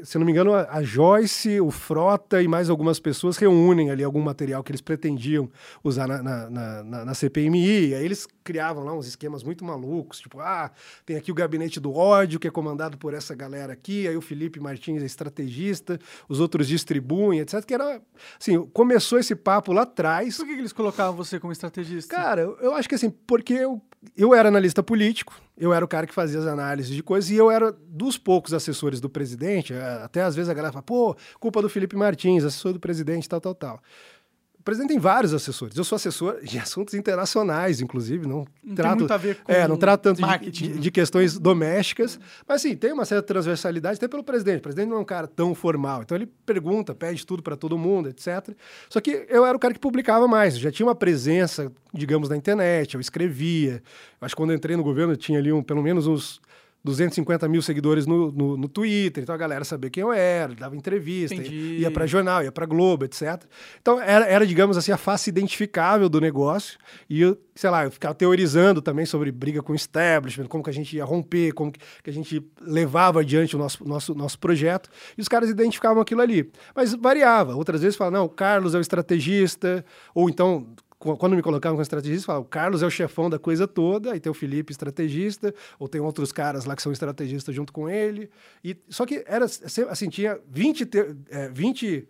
se 0.03 0.17
não 0.17 0.25
me 0.25 0.31
engano, 0.31 0.53
a 0.55 0.81
Joyce, 0.81 1.59
o 1.59 1.69
Frota 1.69 2.41
e 2.41 2.47
mais 2.47 2.69
algumas 2.69 2.99
pessoas 2.99 3.37
reúnem 3.37 3.91
ali 3.91 4.03
algum 4.03 4.21
material 4.21 4.63
que 4.63 4.71
eles 4.71 4.81
pretendiam 4.81 5.49
usar 5.83 6.07
na, 6.07 6.23
na, 6.23 6.49
na, 6.83 7.05
na 7.05 7.13
CPMI. 7.13 7.89
E 7.89 7.95
aí 7.95 8.05
eles 8.05 8.27
criavam 8.43 8.83
lá 8.83 8.93
uns 8.93 9.07
esquemas 9.07 9.43
muito 9.43 9.63
malucos, 9.63 10.19
tipo, 10.19 10.39
ah, 10.39 10.71
tem 11.05 11.15
aqui 11.15 11.31
o 11.31 11.35
gabinete 11.35 11.79
do 11.79 11.93
ódio, 11.93 12.39
que 12.39 12.47
é 12.47 12.51
comandado 12.51 12.97
por 12.97 13.13
essa 13.13 13.35
galera 13.35 13.73
aqui, 13.73 14.07
aí 14.07 14.15
o 14.15 14.21
Felipe 14.21 14.59
Martins 14.59 15.03
é 15.03 15.05
estrategista, 15.05 15.99
os 16.27 16.39
outros 16.39 16.67
distribuem, 16.67 17.39
etc. 17.39 17.63
Que 17.63 17.73
era, 17.73 18.01
assim, 18.39 18.65
começou 18.67 19.19
esse 19.19 19.35
papo 19.35 19.73
lá 19.73 19.83
atrás. 19.83 20.37
Por 20.37 20.47
que, 20.47 20.53
que 20.53 20.61
eles 20.61 20.73
colocavam 20.73 21.15
você 21.15 21.39
como 21.39 21.53
estrategista? 21.53 22.15
Cara, 22.15 22.41
eu 22.41 22.73
acho 22.73 22.89
que 22.89 22.95
assim, 22.95 23.09
porque 23.09 23.53
eu, 23.53 23.81
eu 24.17 24.33
era 24.33 24.49
analista 24.49 24.81
político, 24.81 25.39
eu 25.55 25.73
era 25.73 25.85
o 25.85 25.87
cara 25.87 26.07
que 26.07 26.13
fazia 26.13 26.39
as 26.39 26.47
análises 26.47 26.91
de 26.93 27.03
coisas 27.03 27.29
e 27.29 27.35
eu 27.35 27.51
era 27.51 27.71
dos 27.71 28.17
poucos 28.17 28.53
assessores 28.53 28.99
do 28.99 29.09
presidente. 29.09 29.73
Até 30.03 30.23
às 30.23 30.35
vezes 30.35 30.49
a 30.49 30.53
galera 30.53 30.73
fala, 30.73 30.83
pô, 30.83 31.15
culpa 31.39 31.61
do 31.61 31.69
Felipe 31.69 31.95
Martins, 31.95 32.43
assessor 32.43 32.73
do 32.73 32.79
presidente, 32.79 33.29
tal, 33.29 33.39
tal, 33.39 33.53
tal. 33.53 33.81
O 34.61 34.63
presidente 34.63 34.89
tem 34.89 34.99
vários 34.99 35.33
assessores. 35.33 35.75
Eu 35.75 35.83
sou 35.83 35.95
assessor 35.95 36.39
de 36.43 36.59
assuntos 36.59 36.93
internacionais, 36.93 37.81
inclusive. 37.81 38.27
Não, 38.27 38.37
Não 38.37 38.45
tem 38.63 38.75
trato, 38.75 38.99
muito 38.99 39.11
a 39.11 39.17
ver 39.17 39.37
com 39.37 39.51
é, 39.51 39.67
não 39.67 39.75
trato 39.75 40.01
tanto 40.01 40.17
de, 40.17 40.21
marketing. 40.21 40.73
de, 40.73 40.79
de 40.79 40.91
questões 40.91 41.39
domésticas. 41.39 42.19
Mas 42.47 42.61
sim, 42.61 42.75
tem 42.75 42.93
uma 42.93 43.03
certa 43.03 43.23
transversalidade 43.23 43.97
até 43.97 44.07
pelo 44.07 44.23
presidente. 44.23 44.59
O 44.59 44.61
presidente 44.61 44.87
não 44.89 44.97
é 44.97 44.99
um 44.99 45.05
cara 45.05 45.25
tão 45.25 45.55
formal. 45.55 46.03
Então 46.03 46.15
ele 46.15 46.27
pergunta, 46.45 46.93
pede 46.93 47.25
tudo 47.25 47.41
para 47.41 47.55
todo 47.55 47.75
mundo, 47.75 48.09
etc. 48.09 48.55
Só 48.87 49.01
que 49.01 49.25
eu 49.27 49.47
era 49.47 49.57
o 49.57 49.59
cara 49.59 49.73
que 49.73 49.79
publicava 49.79 50.27
mais. 50.27 50.53
Eu 50.53 50.61
já 50.61 50.71
tinha 50.71 50.85
uma 50.85 50.93
presença, 50.93 51.71
digamos, 51.91 52.29
na 52.29 52.37
internet. 52.37 52.93
Eu 52.93 53.01
escrevia. 53.01 53.81
Eu 54.21 54.25
acho 54.27 54.35
que 54.35 54.39
quando 54.39 54.51
eu 54.51 54.55
entrei 54.57 54.77
no 54.77 54.83
governo 54.83 55.13
eu 55.13 55.17
tinha 55.17 55.39
ali 55.39 55.51
um, 55.51 55.63
pelo 55.63 55.81
menos 55.81 56.05
uns 56.05 56.39
250 56.83 57.47
mil 57.47 57.61
seguidores 57.61 58.07
no, 58.07 58.31
no, 58.31 58.57
no, 58.57 58.67
Twitter, 58.67 59.21
então 59.21 59.35
a 59.35 59.37
galera 59.37 59.63
sabia 59.63 59.89
quem 59.89 60.01
eu 60.01 60.11
era, 60.11 60.55
dava 60.55 60.75
entrevista, 60.75 61.35
Entendi. 61.35 61.77
ia 61.77 61.91
para 61.91 62.07
jornal, 62.07 62.43
ia 62.43 62.51
para 62.51 62.65
Globo, 62.65 63.05
etc. 63.05 63.43
Então 63.79 64.01
era, 64.01 64.25
era, 64.25 64.47
digamos 64.47 64.75
assim, 64.77 64.91
a 64.91 64.97
face 64.97 65.29
identificável 65.29 66.09
do 66.09 66.19
negócio. 66.19 66.79
E 67.07 67.21
eu, 67.21 67.37
sei 67.53 67.69
lá, 67.69 67.83
eu 67.83 67.91
ficava 67.91 68.15
teorizando 68.15 68.81
também 68.81 69.05
sobre 69.05 69.31
briga 69.31 69.61
com 69.61 69.73
o 69.73 69.75
establishment, 69.75 70.47
como 70.47 70.63
que 70.63 70.71
a 70.71 70.73
gente 70.73 70.95
ia 70.95 71.05
romper, 71.05 71.53
como 71.53 71.71
que, 71.71 71.79
que 72.03 72.09
a 72.09 72.13
gente 72.13 72.43
levava 72.59 73.19
adiante 73.21 73.55
o 73.55 73.59
nosso, 73.59 73.87
nosso, 73.87 74.15
nosso 74.15 74.39
projeto. 74.39 74.89
E 75.15 75.21
os 75.21 75.27
caras 75.27 75.49
identificavam 75.49 76.01
aquilo 76.01 76.21
ali. 76.21 76.51
Mas 76.75 76.95
variava. 76.95 77.55
Outras 77.55 77.81
vezes 77.81 77.95
falavam, 77.95 78.21
não, 78.21 78.25
o 78.25 78.29
Carlos 78.29 78.73
é 78.73 78.79
o 78.79 78.81
estrategista, 78.81 79.85
ou 80.15 80.29
então 80.29 80.67
quando 81.01 81.35
me 81.35 81.41
colocavam 81.41 81.75
como 81.75 81.81
estrategista, 81.81 82.27
falava, 82.27 82.45
o 82.45 82.47
Carlos 82.47 82.83
é 82.83 82.85
o 82.85 82.89
chefão 82.89 83.27
da 83.27 83.39
coisa 83.39 83.67
toda, 83.67 84.11
aí 84.11 84.19
tem 84.19 84.29
o 84.29 84.35
Felipe 84.35 84.71
estrategista, 84.71 85.53
ou 85.79 85.87
tem 85.87 85.99
outros 85.99 86.31
caras 86.31 86.65
lá 86.65 86.75
que 86.75 86.81
são 86.81 86.91
estrategistas 86.91 87.55
junto 87.55 87.73
com 87.73 87.89
ele. 87.89 88.29
E, 88.63 88.77
só 88.87 89.05
que 89.05 89.23
era 89.25 89.45
assim, 89.45 90.09
tinha 90.09 90.39
20, 90.47 90.87
é, 91.31 91.49
20 91.49 92.07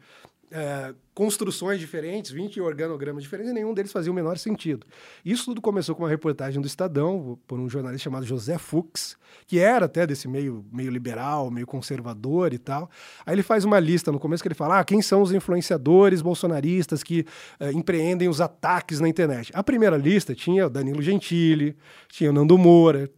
é, 0.52 0.94
construções 1.14 1.80
diferentes, 1.80 2.30
20 2.30 2.60
organogramas 2.60 3.24
diferentes, 3.24 3.52
e 3.52 3.54
nenhum 3.54 3.74
deles 3.74 3.92
fazia 3.92 4.12
o 4.12 4.16
menor 4.16 4.38
sentido. 4.38 4.86
Isso 5.24 5.46
tudo 5.46 5.62
começou 5.62 5.96
com 5.96 6.04
uma 6.04 6.10
reportagem 6.10 6.62
do 6.62 6.68
Estadão, 6.68 7.40
por 7.48 7.60
um 7.60 7.70
jornalista 7.70 8.04
chamado 8.04 8.26
José 8.26 8.58
Fux, 8.58 9.18
que 9.48 9.60
era 9.60 9.86
até 9.86 10.06
desse 10.06 10.28
meio, 10.28 10.66
meio 10.72 10.92
liberal, 10.92 11.50
meio 11.50 11.66
conservador 11.66 12.54
e 12.54 12.58
tal. 12.58 12.90
Aí 13.26 13.34
ele 13.34 13.44
faz 13.44 13.64
uma 13.64 13.80
lista 13.80 14.12
no 14.12 14.20
começo 14.20 14.44
que 14.44 14.48
ele 14.48 14.56
fala: 14.56 14.80
ah, 14.80 14.84
quem 14.84 15.02
são 15.02 15.22
os 15.22 15.32
influenciadores 15.32 16.22
bolsonaristas 16.22 17.02
que 17.02 17.26
é, 17.60 17.72
empreendem 17.72 18.28
os 18.28 18.42
ataques 18.42 19.00
na 19.00 19.08
internet? 19.08 19.52
A 19.54 19.64
primeira 19.64 19.96
lista 19.96 20.36
tinha 20.36 20.68
o 20.68 20.70
Danilo 20.70 21.02
Gentili, 21.02 21.78
tinha 22.10 22.30
o 22.30 22.34
Nando 22.34 22.58
Moura, 22.58 23.10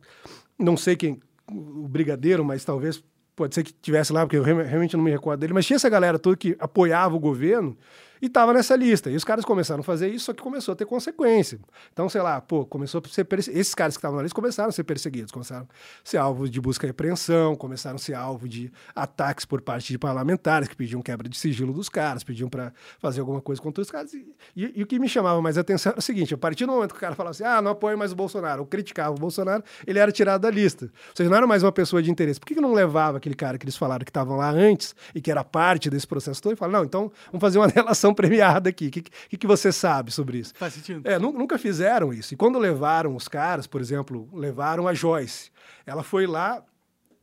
não 0.60 0.78
sei 0.78 0.96
quem, 0.96 1.20
o 1.52 1.88
Brigadeiro, 1.88 2.46
mas 2.46 2.64
talvez 2.64 3.04
pode 3.36 3.56
ser 3.56 3.64
que 3.64 3.74
tivesse 3.74 4.14
lá, 4.14 4.22
porque 4.22 4.38
eu 4.38 4.44
realmente 4.44 4.96
não 4.96 5.04
me 5.04 5.12
recordo 5.12 5.40
dele, 5.40 5.54
mas 5.54 5.66
tinha 5.66 5.76
essa 5.76 5.90
galera 5.90 6.20
toda 6.20 6.38
que 6.38 6.56
apoiava 6.60 7.16
o 7.16 7.20
governo 7.20 7.78
e 8.24 8.28
estava 8.28 8.54
nessa 8.54 8.74
lista. 8.74 9.12
E 9.12 9.18
os 9.18 9.26
caras 9.26 9.44
começaram 9.44 9.82
a 9.82 9.84
fazer 9.84 10.08
isso, 10.08 10.28
só 10.28 10.34
que 10.34 10.42
começou 10.42 10.72
a 10.72 10.76
ter 10.78 10.86
consequência. 10.86 11.60
Então, 11.92 12.08
sei 12.08 12.22
lá, 12.22 12.40
pô, 12.40 12.66
começou 12.66 13.04
a 13.04 13.10
ser 13.10 13.26
perse... 13.26 13.52
esses 13.52 13.76
caras 13.76 13.96
que 13.96 14.00
estavam 14.00 14.16
na 14.16 14.24
lista 14.24 14.34
começaram 14.34 14.70
a 14.70 14.72
ser 14.72 14.86
perseguidos, 14.86 15.30
começaram 15.30 15.64
a 15.64 15.68
ser 16.06 16.16
alvo 16.16 16.48
de 16.48 16.62
busca 16.62 16.88
e 16.88 16.90
apreensão, 16.90 17.54
começaram 17.54 17.98
a 17.98 18.00
ser 18.00 18.14
alvo 18.14 18.48
de 18.48 18.72
ataques 18.96 19.44
por 19.44 19.60
parte 19.60 19.92
de 19.92 20.00
parlamentares 20.00 20.70
que 20.70 20.76
pediam 20.76 21.02
quebra 21.02 21.28
de 21.28 21.38
sigilo 21.38 21.74
dos 21.74 21.90
caras, 21.90 22.24
pediam 22.24 22.48
para 22.48 22.72
fazer 22.98 23.20
alguma 23.20 23.42
coisa 23.42 23.62
contra 23.62 23.82
os 23.82 23.92
caras. 23.92 24.14
E, 24.14 24.26
e, 24.56 24.72
e, 24.74 24.84
o 24.84 24.88
que 24.88 25.00
me 25.00 25.10
chamava 25.10 25.42
mais 25.42 25.58
atenção 25.58 25.90
era 25.90 26.00
o 26.00 26.02
seguinte: 26.02 26.34
a 26.34 26.38
partir 26.38 26.66
do 26.66 26.72
momento 26.72 26.92
que 26.92 26.98
o 27.00 27.02
cara 27.02 27.16
falava 27.16 27.32
assim, 27.32 27.44
ah, 27.44 27.62
não 27.62 27.72
apoio 27.72 27.98
mais 27.98 28.14
o 28.14 28.16
Bolsonaro, 28.16 28.62
ou 28.62 28.66
criticava 28.66 29.14
o 29.14 29.20
Bolsonaro, 29.20 29.62
ele 29.86 30.00
era 30.00 30.14
tirado 30.14 30.44
da 30.44 30.50
lista. 30.50 30.86
Ou 30.86 31.16
seja, 31.18 31.30
não 31.30 31.36
era 31.36 31.46
mais 31.46 31.62
uma 31.62 31.74
pessoa 31.74 32.02
de 32.02 32.10
interesse. 32.10 32.40
Por 32.40 32.46
que, 32.46 32.56
que 32.56 32.62
não 32.62 32.72
levava 32.72 33.18
aquele 33.18 33.36
cara 33.36 33.58
que 33.58 33.66
eles 33.66 33.76
falaram 33.76 34.06
que 34.06 34.12
estavam 34.12 34.38
lá 34.38 34.50
antes 34.50 34.96
e 35.14 35.20
que 35.20 35.30
era 35.30 35.44
parte 35.44 35.90
desse 35.90 36.08
processo 36.08 36.42
todo 36.42 36.54
e 36.54 36.56
falava, 36.56 36.78
não, 36.78 36.86
então 36.86 37.12
vamos 37.30 37.42
fazer 37.42 37.58
uma 37.58 37.68
relação 37.84 38.13
premiada 38.14 38.70
aqui. 38.70 38.88
O 38.88 38.92
que, 38.92 39.02
que, 39.02 39.38
que, 39.38 39.48
você 39.48 39.72
sabe 39.72 40.12
sobre 40.12 40.40
isso? 40.40 40.54
Faz 40.56 40.74
sentido. 40.74 41.08
É, 41.08 41.18
nunca 41.20 41.58
fizeram 41.58 42.14
isso. 42.14 42.34
E 42.34 42.38
quando 42.38 42.60
levaram 42.60 43.16
os 43.16 43.28
caras, 43.28 43.68
por 43.68 43.82
exemplo, 43.82 44.30
levaram 44.34 44.88
a 44.88 44.94
Joyce. 44.94 45.52
Ela 45.86 46.04
foi 46.04 46.26
lá, 46.26 46.64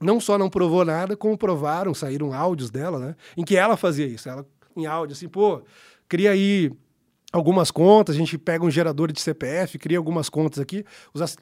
não 0.00 0.20
só 0.20 0.38
não 0.38 0.48
provou 0.48 0.84
nada, 0.84 1.16
como 1.16 1.36
provaram, 1.36 1.94
saíram 1.94 2.32
áudios 2.32 2.70
dela, 2.70 2.98
né? 2.98 3.16
Em 3.36 3.44
que 3.44 3.56
ela 3.56 3.76
fazia 3.76 4.06
isso. 4.06 4.28
Ela, 4.28 4.46
em 4.76 4.86
áudio, 4.86 5.14
assim, 5.14 5.28
pô, 5.28 5.62
cria 6.08 6.30
aí 6.30 6.72
algumas 7.32 7.70
contas, 7.70 8.16
a 8.16 8.18
gente 8.18 8.36
pega 8.36 8.64
um 8.64 8.70
gerador 8.70 9.12
de 9.12 9.20
CPF, 9.20 9.78
cria 9.78 9.98
algumas 9.98 10.28
contas 10.28 10.58
aqui, 10.58 10.84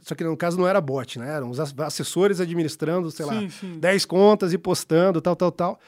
só 0.02 0.14
que 0.14 0.22
no 0.22 0.36
caso 0.36 0.58
não 0.58 0.68
era 0.68 0.80
bot, 0.80 1.18
né? 1.18 1.36
Eram 1.36 1.50
os 1.50 1.58
assessores 1.58 2.40
administrando, 2.40 3.10
sei 3.10 3.24
sim, 3.24 3.32
lá, 3.32 3.50
sim. 3.50 3.78
10 3.78 4.04
contas 4.04 4.52
e 4.52 4.58
postando, 4.58 5.20
tal, 5.20 5.34
tal, 5.34 5.50
tal 5.50 5.80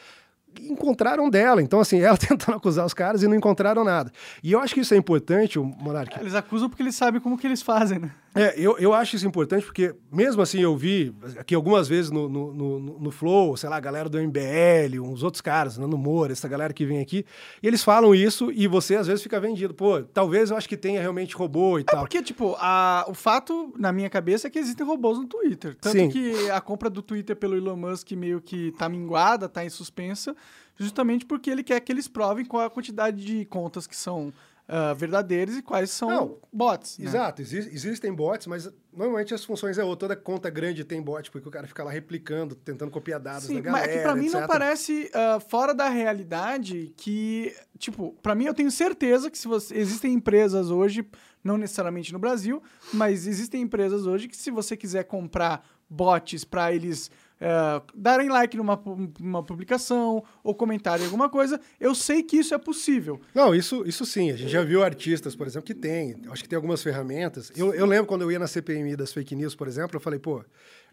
encontraram 0.60 1.28
dela. 1.28 1.62
Então, 1.62 1.81
assim, 1.81 2.01
ela 2.02 2.16
tentando 2.16 2.56
acusar 2.56 2.85
os 2.86 2.94
caras 2.94 3.22
e 3.22 3.28
não 3.28 3.35
encontraram 3.35 3.85
nada. 3.85 4.12
E 4.43 4.52
eu 4.52 4.60
acho 4.60 4.74
que 4.74 4.81
isso 4.81 4.94
é 4.94 4.97
importante, 4.97 5.59
o 5.59 5.64
Monark. 5.64 6.18
Eles 6.20 6.35
acusam 6.35 6.68
porque 6.68 6.82
eles 6.82 6.94
sabem 6.94 7.20
como 7.20 7.36
que 7.36 7.47
eles 7.47 7.62
fazem, 7.62 7.98
né? 7.98 8.10
É, 8.35 8.55
eu, 8.57 8.78
eu 8.78 8.94
acho 8.94 9.16
isso 9.16 9.27
importante 9.27 9.65
porque, 9.65 9.93
mesmo 10.11 10.40
assim, 10.40 10.61
eu 10.61 10.77
vi 10.77 11.12
aqui 11.36 11.52
algumas 11.52 11.89
vezes 11.89 12.12
no, 12.12 12.28
no, 12.28 12.55
no, 12.55 12.78
no 13.01 13.11
Flow, 13.11 13.57
sei 13.57 13.69
lá, 13.69 13.77
a 13.77 13.81
galera 13.81 14.09
do 14.09 14.19
MBL, 14.19 15.01
uns 15.02 15.24
outros 15.24 15.40
caras, 15.40 15.77
Nando 15.77 15.98
Moura, 15.98 16.32
essa 16.32 16.47
galera 16.47 16.73
que 16.73 16.86
vem 16.86 17.01
aqui, 17.01 17.24
e 17.61 17.66
eles 17.66 17.82
falam 17.82 18.15
isso 18.15 18.52
e 18.52 18.69
você 18.69 18.94
às 18.94 19.09
vezes 19.09 19.23
fica 19.23 19.40
vendido. 19.40 19.74
Pô, 19.74 20.02
talvez 20.02 20.51
eu 20.51 20.57
acho 20.57 20.69
que 20.69 20.77
tenha 20.77 21.01
realmente 21.01 21.35
robô 21.35 21.78
e 21.78 21.82
é 21.82 21.85
tal. 21.85 22.01
Porque, 22.01 22.23
tipo, 22.23 22.57
a, 22.61 23.05
o 23.09 23.15
fato, 23.15 23.74
na 23.77 23.93
minha 23.93 24.09
cabeça, 24.09 24.47
é 24.47 24.51
que 24.51 24.59
existem 24.59 24.86
robôs 24.86 25.19
no 25.19 25.27
Twitter. 25.27 25.74
Tanto 25.81 25.98
Sim. 25.98 26.09
que 26.09 26.51
a 26.51 26.61
compra 26.61 26.89
do 26.89 27.02
Twitter 27.02 27.35
pelo 27.35 27.57
Elon 27.57 27.77
Musk 27.77 28.12
meio 28.12 28.40
que 28.40 28.73
tá 28.78 28.89
minguada, 28.89 29.48
tá 29.48 29.65
em 29.65 29.70
suspensa, 29.70 30.36
justamente 30.78 31.27
porque 31.27 31.51
ele 31.51 31.65
quer 31.65 31.81
que 31.81 31.90
eles 31.90 32.07
provem 32.07 32.44
qual 32.44 32.65
a 32.65 32.70
quantidade 32.70 33.24
de 33.24 33.44
contas 33.47 33.89
que 33.89 33.97
são 33.97 34.32
uh, 34.70 34.94
verdadeiras 34.94 35.56
e 35.56 35.62
quais 35.62 35.90
são 35.90 36.09
Não, 36.09 36.38
bots. 36.52 36.97
né? 36.98 37.06
Exato, 37.06 37.42
exi- 37.42 37.68
existem 37.72 38.14
bots, 38.14 38.47
mas 38.47 38.70
normalmente 38.92 39.34
as 39.34 39.44
funções 39.44 39.76
é 39.76 39.84
outra. 39.84 40.09
Toda 40.09 40.16
conta 40.16 40.48
grande 40.48 40.84
tem 40.84 41.02
bot, 41.02 41.30
porque 41.30 41.47
o 41.48 41.51
cara 41.51 41.66
fica 41.66 41.82
lá 41.84 41.90
replicando, 41.90 42.55
tentando 42.55 42.90
copiar 42.90 43.18
dados 43.20 43.44
Sim, 43.44 43.56
da 43.56 43.60
galera, 43.60 43.86
mas 43.86 43.94
é 43.94 43.98
que 43.98 44.02
pra 44.02 44.14
mim 44.14 44.30
não 44.30 44.40
etc. 44.40 44.47
parece 44.48 45.10
ah, 45.12 45.40
fora 45.40 45.74
da 45.74 45.88
realidade 45.88 46.94
que, 46.97 47.55
tipo, 47.78 48.16
pra 48.22 48.34
mim 48.34 48.44
eu 48.47 48.55
tenho 48.55 48.70
certeza 48.70 49.30
que 49.30 49.36
se 49.36 49.48
você 49.48 49.76
existem 49.76 50.14
empresas 50.14 50.70
hoje, 50.70 51.05
não 51.44 51.59
necessariamente 51.59 52.12
no 52.12 52.18
Brasil, 52.18 52.62
mas 52.94 53.26
existem 53.26 53.60
empresas 53.62 54.06
hoje 54.06 54.28
que 54.28 54.36
se 54.36 54.51
você 54.51 54.76
quiser 54.76 55.05
comprar 55.05 55.66
bots 55.88 56.44
pra 56.44 56.72
eles 56.72 57.10
ah, 57.40 57.82
darem 57.94 58.28
like 58.28 58.54
numa, 58.56 58.80
numa 59.18 59.42
publicação 59.42 60.22
ou 60.44 60.54
comentarem 60.54 61.06
alguma 61.06 61.30
coisa, 61.30 61.58
eu 61.80 61.94
sei 61.94 62.22
que 62.22 62.36
isso 62.36 62.52
é 62.52 62.58
possível. 62.58 63.18
Não, 63.34 63.54
isso, 63.54 63.82
isso 63.86 64.04
sim. 64.04 64.30
A 64.30 64.36
gente 64.36 64.50
já 64.50 64.62
viu 64.62 64.84
artistas, 64.84 65.34
por 65.34 65.46
exemplo, 65.46 65.66
que 65.66 65.74
tem. 65.74 66.16
Acho 66.30 66.42
que 66.42 66.48
tem 66.48 66.56
algumas 66.56 66.82
ferramentas. 66.82 67.50
Eu, 67.56 67.72
eu 67.72 67.86
lembro 67.86 68.06
quando 68.06 68.22
eu 68.22 68.30
ia 68.30 68.38
na 68.38 68.46
CPMI 68.46 68.94
das 68.94 69.12
fake 69.12 69.34
news, 69.34 69.54
por 69.54 69.66
exemplo, 69.66 69.96
eu 69.96 70.00
falei, 70.00 70.18
pô, 70.18 70.44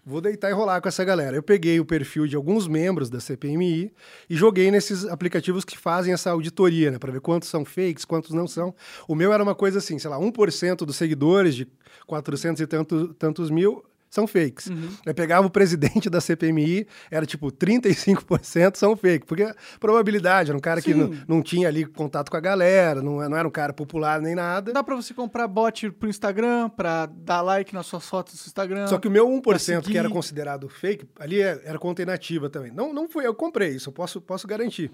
vou 0.05 0.21
deitar 0.21 0.49
e 0.49 0.53
rolar 0.53 0.79
com 0.79 0.87
essa 0.87 1.03
galera. 1.03 1.35
Eu 1.35 1.43
peguei 1.43 1.81
o 1.81 1.85
perfil 1.85 2.25
de 2.25 2.37
alguns 2.37 2.65
membros 2.65 3.09
da 3.09 3.19
CPMI 3.19 3.91
e 4.29 4.35
joguei 4.35 4.71
nesses 4.71 5.05
aplicativos 5.05 5.65
que 5.65 5.77
fazem 5.77 6.13
essa 6.13 6.31
auditoria, 6.31 6.91
né? 6.91 6.97
Pra 6.97 7.11
ver 7.11 7.19
quantos 7.19 7.49
são 7.49 7.65
fakes, 7.65 8.05
quantos 8.05 8.31
não 8.31 8.47
são. 8.47 8.73
O 9.05 9.15
meu 9.15 9.33
era 9.33 9.43
uma 9.43 9.53
coisa 9.53 9.79
assim, 9.79 9.99
sei 9.99 10.09
lá, 10.09 10.17
1% 10.17 10.77
dos 10.85 10.95
seguidores 10.95 11.55
de 11.55 11.67
400 12.05 12.61
e 12.61 12.67
tanto, 12.67 13.13
tantos 13.15 13.49
mil 13.49 13.83
são 14.09 14.25
fakes. 14.27 14.67
Uhum. 14.67 14.89
Eu 15.05 15.13
pegava 15.13 15.45
o 15.45 15.49
presidente 15.49 16.09
da 16.09 16.21
CPMI, 16.21 16.87
era 17.11 17.25
tipo 17.25 17.51
35% 17.51 18.75
são 18.75 18.95
fake, 18.95 19.25
porque 19.25 19.53
probabilidade, 19.79 20.49
era 20.49 20.57
um 20.57 20.61
cara 20.61 20.81
que 20.81 20.93
Sim. 20.93 20.99
não, 20.99 21.11
não 21.27 21.41
tinha 21.41 21.67
ali 21.67 21.85
contato 21.85 22.29
com 22.29 22.37
a 22.37 22.39
galera, 22.39 23.01
não, 23.01 23.17
não 23.29 23.37
era 23.37 23.47
um 23.47 23.51
cara 23.51 23.73
popular 23.73 24.21
nem 24.21 24.35
nada. 24.35 24.71
Dá 24.71 24.83
pra 24.83 24.95
você 24.95 25.13
comprar 25.13 25.47
bot 25.47 25.91
pro 25.91 26.09
Instagram, 26.09 26.69
pra 26.69 27.05
dar 27.05 27.41
like 27.41 27.73
nas 27.73 27.85
suas 27.85 28.07
fotos 28.07 28.35
do 28.35 28.47
Instagram. 28.47 28.87
Só 28.87 28.97
que 28.97 29.07
o 29.07 29.11
meu 29.11 29.27
1% 29.27 29.81
que 29.83 29.97
era 29.97 30.09
considerado 30.09 30.69
fake, 30.69 31.07
ali 31.19 31.41
é- 31.41 31.61
era 31.65 31.77
conta 31.79 32.01
inativa 32.01 32.49
também. 32.49 32.71
Não, 32.71 32.93
não 32.93 33.07
foi 33.09 33.25
eu 33.25 33.33
que 33.33 33.39
comprei 33.39 33.69
isso, 33.69 33.89
eu 33.89 33.93
posso, 33.93 34.19
posso 34.21 34.47
garantir. 34.47 34.91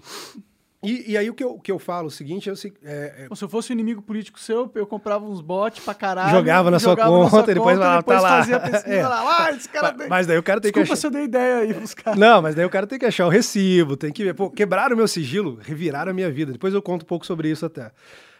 E, 0.84 1.12
e 1.12 1.16
aí 1.16 1.28
o 1.30 1.34
que 1.34 1.42
eu, 1.42 1.58
que 1.58 1.72
eu 1.72 1.78
falo 1.78 2.08
o 2.08 2.10
seguinte, 2.10 2.48
é, 2.50 2.54
se- 2.54 2.72
é, 2.84 3.26
é, 3.30 3.34
Se 3.34 3.42
eu 3.44 3.48
fosse 3.48 3.72
um 3.72 3.74
inimigo 3.74 4.02
político 4.02 4.38
seu, 4.38 4.70
eu 4.74 4.86
comprava 4.86 5.24
uns 5.24 5.40
bots 5.40 5.84
pra 5.84 5.94
caralho. 5.94 6.30
Jogava 6.30 6.70
na 6.70 6.78
sua 6.78 6.90
jogava 6.92 7.10
conta, 7.30 7.50
e 7.50 7.54
depois 7.54 7.78
lá, 7.78 7.96
depois 7.98 8.20
tá 8.20 8.22
lá. 8.28 8.36
fazia 8.38 8.56
a 8.56 8.60
pesquisa 8.70 8.94
É. 8.94 9.06
lá. 9.08 9.44
Ah, 9.46 9.50
esse 9.52 9.68
cara... 9.68 9.92
tem- 9.92 10.08
mas 10.08 10.26
daí 10.26 10.38
o 10.38 10.42
cara 10.42 10.60
tem 10.60 10.70
que 10.72 10.78
Desculpa 10.80 10.92
achar... 10.94 11.00
se 11.00 11.06
eu 11.06 11.10
dei 11.10 11.24
ideia 11.24 11.56
aí 11.58 11.74
pros 11.74 11.94
caras. 11.94 12.18
Não, 12.18 12.42
mas 12.42 12.54
daí 12.54 12.64
o 12.64 12.70
cara 12.70 12.86
tem 12.86 12.98
que 12.98 13.06
achar 13.06 13.26
o 13.26 13.30
recibo, 13.30 13.96
tem 13.96 14.12
que 14.12 14.22
ver. 14.24 14.34
Pô, 14.34 14.50
quebraram 14.50 14.94
o 14.94 14.96
meu 14.96 15.08
sigilo, 15.08 15.58
reviraram 15.62 16.10
a 16.10 16.14
minha 16.14 16.30
vida. 16.30 16.52
Depois 16.52 16.74
eu 16.74 16.82
conto 16.82 17.02
um 17.02 17.06
pouco 17.06 17.24
sobre 17.26 17.50
isso 17.50 17.64
até. 17.66 17.90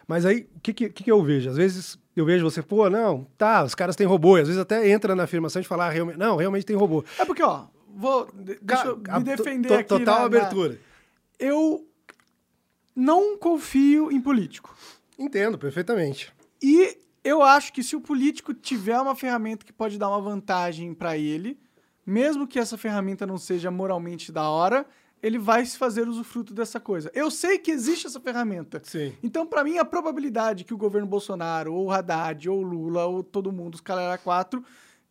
Mas 0.07 0.23
aí, 0.25 0.47
o 0.55 0.59
que, 0.59 0.71
que, 0.73 0.89
que 0.89 1.03
que 1.05 1.11
eu 1.11 1.23
vejo? 1.23 1.49
Às 1.49 1.57
vezes 1.57 1.97
eu 2.15 2.23
vejo 2.25 2.43
você, 2.49 2.61
pô, 2.61 2.89
não, 2.91 3.25
tá, 3.37 3.63
os 3.63 3.73
caras 3.73 3.95
têm 3.95 4.05
robô. 4.05 4.37
E 4.37 4.41
às 4.41 4.47
vezes 4.47 4.61
até 4.61 4.87
entra 4.87 5.15
na 5.15 5.23
afirmação 5.23 5.59
de 5.61 5.67
falar, 5.67 5.87
ah, 5.87 5.89
realmente, 5.89 6.17
não, 6.19 6.35
realmente 6.35 6.63
tem 6.65 6.75
robô. 6.75 7.03
É 7.17 7.25
porque, 7.25 7.41
ó, 7.41 7.63
vou... 7.95 8.27
de- 8.33 8.59
Deixa 8.61 8.85
eu 8.87 8.97
me 8.97 9.23
defender 9.23 9.73
aqui 9.73 9.89
Total 9.89 10.05
na- 10.05 10.19
na- 10.19 10.25
abertura. 10.25 10.77
Eu 11.39 11.83
não 12.95 13.37
confio 13.37 14.11
em 14.11 14.21
político. 14.21 14.75
Entendo, 15.17 15.57
perfeitamente. 15.57 16.33
E 16.61 16.97
eu 17.23 17.41
acho 17.41 17.73
que 17.73 17.83
se 17.83 17.95
o 17.95 18.01
político 18.01 18.53
tiver 18.53 18.99
uma 18.99 19.15
ferramenta 19.15 19.65
que 19.65 19.73
pode 19.73 19.97
dar 19.97 20.09
uma 20.09 20.21
vantagem 20.21 20.93
pra 20.93 21.17
ele, 21.17 21.59
mesmo 22.05 22.47
que 22.47 22.59
essa 22.59 22.77
ferramenta 22.77 23.25
não 23.25 23.37
seja 23.37 23.71
moralmente 23.71 24.31
da 24.31 24.47
hora, 24.49 24.85
ele 25.21 25.39
vai 25.39 25.65
se 25.65 25.77
fazer 25.77 26.07
usufruto 26.07 26.53
dessa 26.53 26.79
coisa. 26.79 27.09
Eu 27.13 27.31
sei 27.31 27.57
que 27.57 27.71
existe 27.71 28.05
essa 28.05 28.19
ferramenta. 28.19 28.79
Sim. 28.83 29.13
Então, 29.23 29.45
pra 29.45 29.63
mim, 29.63 29.79
a 29.79 29.85
probabilidade 29.85 30.63
que 30.63 30.73
o 30.73 30.77
governo 30.77 31.07
Bolsonaro, 31.07 31.73
ou 31.73 31.87
o 31.87 31.91
Haddad, 31.91 32.47
ou 32.47 32.59
o 32.59 32.63
Lula, 32.63 33.05
ou 33.05 33.23
todo 33.23 33.51
mundo, 33.51 33.75
os 33.75 33.81
Calera 33.81 34.17
4, 34.19 34.63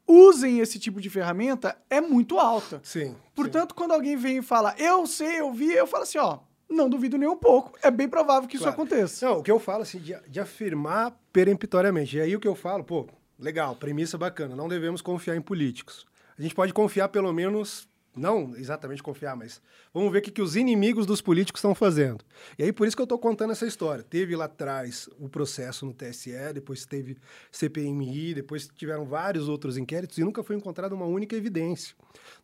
usem 0.06 0.60
esse 0.60 0.78
tipo 0.78 1.00
de 1.00 1.10
ferramenta 1.10 1.76
é 1.90 2.00
muito 2.00 2.38
alta. 2.38 2.80
Sim. 2.84 3.16
Portanto, 3.34 3.74
quando 3.74 3.92
alguém 3.92 4.16
vem 4.16 4.38
e 4.38 4.42
fala, 4.42 4.74
eu 4.78 5.06
sei, 5.06 5.40
eu 5.40 5.52
vi, 5.52 5.72
eu 5.72 5.86
falo 5.86 6.04
assim, 6.04 6.18
ó, 6.18 6.38
não 6.74 6.88
duvido 6.90 7.16
nem 7.16 7.28
um 7.28 7.36
pouco. 7.36 7.72
É 7.82 7.90
bem 7.90 8.08
provável 8.08 8.48
que 8.48 8.56
isso 8.56 8.64
Claro. 8.64 8.82
aconteça. 8.82 9.26
Não, 9.26 9.38
o 9.38 9.42
que 9.42 9.50
eu 9.50 9.58
falo, 9.58 9.82
assim, 9.82 9.98
de, 9.98 10.14
de 10.28 10.40
afirmar 10.40 11.12
peremptoriamente. 11.32 12.16
E 12.16 12.20
aí 12.20 12.34
o 12.36 12.40
que 12.40 12.48
eu 12.48 12.54
falo, 12.54 12.82
pô, 12.84 13.06
legal, 13.38 13.74
premissa 13.76 14.18
bacana, 14.18 14.54
não 14.56 14.68
devemos 14.68 15.00
confiar 15.00 15.36
em 15.36 15.40
políticos. 15.40 16.06
A 16.38 16.42
gente 16.42 16.54
pode 16.54 16.72
confiar 16.72 17.08
pelo 17.08 17.32
menos, 17.32 17.88
não 18.16 18.54
exatamente 18.56 19.02
confiar, 19.02 19.36
mas 19.36 19.60
vamos 19.92 20.12
ver 20.12 20.18
o 20.18 20.22
que, 20.22 20.30
que 20.30 20.42
os 20.42 20.56
inimigos 20.56 21.06
dos 21.06 21.20
políticos 21.20 21.58
estão 21.58 21.74
fazendo. 21.74 22.24
E 22.58 22.62
aí 22.62 22.72
por 22.72 22.86
isso 22.86 22.96
que 22.96 23.02
eu 23.02 23.04
estou 23.04 23.18
contando 23.18 23.52
essa 23.52 23.66
história. 23.66 24.04
Teve 24.04 24.36
lá 24.36 24.44
atrás 24.44 25.08
o 25.18 25.28
processo 25.28 25.84
no 25.84 25.92
TSE, 25.92 26.52
depois 26.52 26.86
teve 26.86 27.16
CPMI, 27.50 28.34
depois 28.34 28.68
tiveram 28.76 29.04
vários 29.04 29.48
outros 29.48 29.76
inquéritos 29.76 30.18
e 30.18 30.24
nunca 30.24 30.42
foi 30.42 30.56
encontrada 30.56 30.94
uma 30.94 31.06
única 31.06 31.34
evidência. 31.34 31.94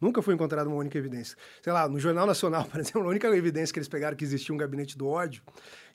Nunca 0.00 0.20
foi 0.22 0.34
encontrada 0.34 0.68
uma 0.68 0.78
única 0.78 0.98
evidência. 0.98 1.36
Sei 1.62 1.72
lá, 1.72 1.88
no 1.88 1.98
Jornal 1.98 2.26
Nacional, 2.26 2.64
por 2.70 2.80
exemplo, 2.80 3.02
a 3.02 3.08
única 3.08 3.28
evidência 3.28 3.72
que 3.72 3.78
eles 3.78 3.88
pegaram 3.88 4.16
que 4.16 4.24
existia 4.24 4.54
um 4.54 4.58
gabinete 4.58 4.96
do 4.96 5.06
ódio, 5.06 5.42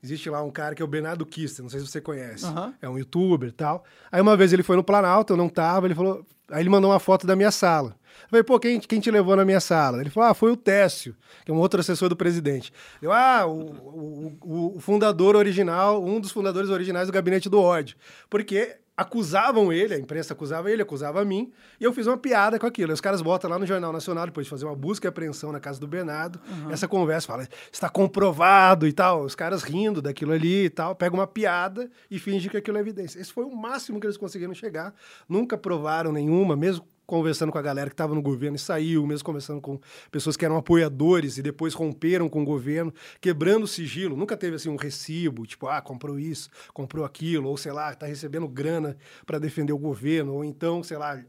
existe 0.02 0.30
lá 0.30 0.42
um 0.44 0.52
cara 0.52 0.76
que 0.76 0.82
é 0.82 0.86
o 0.86 0.88
Bernardo 0.88 1.26
Kister, 1.26 1.64
não 1.64 1.70
sei 1.70 1.80
se 1.80 1.88
você 1.88 2.02
conhece. 2.02 2.46
Aham. 2.46 2.74
É 2.82 2.90
um 2.90 2.98
youtuber 2.98 3.50
e 3.50 3.52
tal. 3.52 3.84
Aí 4.12 4.22
uma 4.22 4.38
vez 4.38 4.54
ele 4.54 4.64
foi 4.64 4.76
no 4.76 4.84
Planalto, 4.84 5.34
eu 5.34 5.38
não 5.38 5.50
tava, 5.50 5.88
ele 5.88 5.96
falou. 5.96 6.26
Aí 6.52 6.62
ele 6.62 6.70
mandou 6.70 6.92
uma 6.92 7.00
foto 7.00 7.26
da 7.26 7.36
minha 7.36 7.52
sala. 7.52 7.96
Eu 8.24 8.30
falei, 8.30 8.44
pô, 8.44 8.60
quem, 8.60 8.80
quem 8.80 9.00
te 9.00 9.12
levou 9.12 9.36
na 9.36 9.44
minha 9.44 9.60
sala? 9.60 10.00
Ele 10.00 10.10
falou, 10.10 10.30
ah, 10.30 10.34
foi 10.34 10.52
o 10.52 10.56
Técio, 10.56 11.16
que 11.44 11.52
é 11.52 11.54
um 11.54 11.58
outro 11.58 11.80
assessor 11.80 12.08
do 12.08 12.16
presidente. 12.16 12.72
Eu, 13.02 13.12
ah, 13.12 13.46
o, 13.46 14.38
o, 14.42 14.76
o- 14.76 14.80
fundador 14.80 15.36
original, 15.36 16.04
um 16.04 16.20
dos 16.20 16.32
fundadores 16.32 16.70
originais 16.70 17.08
do 17.08 17.14
gabinete 17.14 17.50
do 17.50 17.60
ódio. 17.60 17.98
Porque 18.30 18.78
acusavam 18.98 19.74
ele, 19.74 19.94
a 19.94 20.00
imprensa 20.00 20.34
acusava 20.34 20.72
ele, 20.72 20.82
acusava 20.82 21.22
a 21.22 21.26
mim, 21.26 21.52
e 21.80 21.84
eu 21.84 21.92
fiz 21.92 22.08
uma 22.08 22.18
piada 22.18 22.58
com 22.58 22.66
aquilo. 22.66 22.92
Aí 22.92 22.94
Os 22.94 23.02
caras 23.02 23.22
botam 23.22 23.50
lá 23.50 23.60
no 23.60 23.66
Jornal 23.66 23.92
Nacional, 23.92 24.26
depois 24.26 24.46
de 24.46 24.50
fazer 24.50 24.66
uma 24.66 24.76
busca 24.76 25.08
e 25.08 25.10
apreensão 25.10 25.52
na 25.52 25.60
casa 25.60 25.80
do 25.80 25.88
Bernardo, 25.88 26.40
essa 26.70 26.88
conversa, 26.88 27.28
fala, 27.28 27.48
está 27.72 27.90
comprovado 27.90 28.88
e 28.88 28.94
tal, 28.94 29.24
os 29.24 29.36
caras 29.36 29.64
rindo 29.64 30.02
daquilo 30.02 30.32
ali 30.32 30.66
e 30.66 30.70
tal, 30.70 30.96
pega 30.96 31.14
uma 31.14 31.28
piada 31.28 31.90
e 32.10 32.18
finge 32.18 32.50
que 32.50 32.58
aquilo 32.58 32.78
é 32.78 32.82
evidência. 32.82 33.20
Esse 33.20 33.34
foi 33.34 33.44
o 33.44 33.56
máximo 33.56 34.00
que 34.00 34.08
eles 34.08 34.18
conseguiram 34.18 34.54
chegar, 34.54 34.94
nunca 35.28 35.58
provaram 35.58 36.12
nenhuma, 36.12 36.56
mesmo 36.56 36.86
conversando 37.06 37.52
com 37.52 37.58
a 37.58 37.62
galera 37.62 37.90
que 37.90 37.94
estava 37.94 38.16
no 38.16 38.22
governo 38.22 38.56
e 38.56 38.60
saiu, 38.60 39.06
mesmo 39.06 39.26
conversando 39.26 39.62
com 39.62 39.80
pessoas 40.12 40.36
que 40.36 40.46
eram 40.46 40.58
apoiadores 40.58 41.38
e 41.38 41.42
depois 41.42 41.74
romperam 41.74 42.28
com 42.28 42.42
o 42.42 42.46
governo, 42.46 42.94
quebrando 43.22 43.64
o 43.64 43.68
sigilo. 43.68 44.16
Nunca 44.16 44.36
teve 44.36 44.56
assim 44.56 44.70
um 44.70 44.76
recibo, 44.76 45.46
tipo, 45.46 45.68
ah, 45.68 45.82
comprou 45.82 46.20
isso, 46.20 46.50
comprou 46.74 47.06
aquilo, 47.06 47.50
ou 47.50 47.58
sei 47.58 47.72
lá, 47.72 47.92
está 47.92 48.06
recebendo 48.06 48.48
grana 48.48 48.98
para 49.26 49.40
defender 49.40 49.74
o 49.74 49.78
governo, 49.78 50.34
ou 50.34 50.44
então, 50.44 50.84
sei 50.84 50.98
lá, 50.98 51.24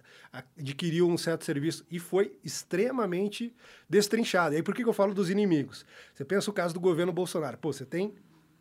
adquiriu 0.59 1.09
um 1.09 1.19
certo 1.19 1.45
serviço. 1.45 1.85
E 1.91 1.99
foi 1.99 2.37
extremamente 2.45 3.55
destrinchado. 3.89 4.55
E 4.55 4.57
aí 4.57 4.63
por 4.63 4.75
que 4.75 4.83
que 4.83 4.89
eu 4.89 4.93
falo 4.93 5.15
dos 5.15 5.31
inimigos? 5.31 5.85
Você 6.15 6.25
pensa 6.25 6.51
o 6.51 6.53
caso 6.53 6.75
do 6.75 6.81
governo 6.81 7.13
Bolsonaro. 7.13 7.59
Pô, 7.59 7.73
você 7.73 7.85
tem 7.85 8.15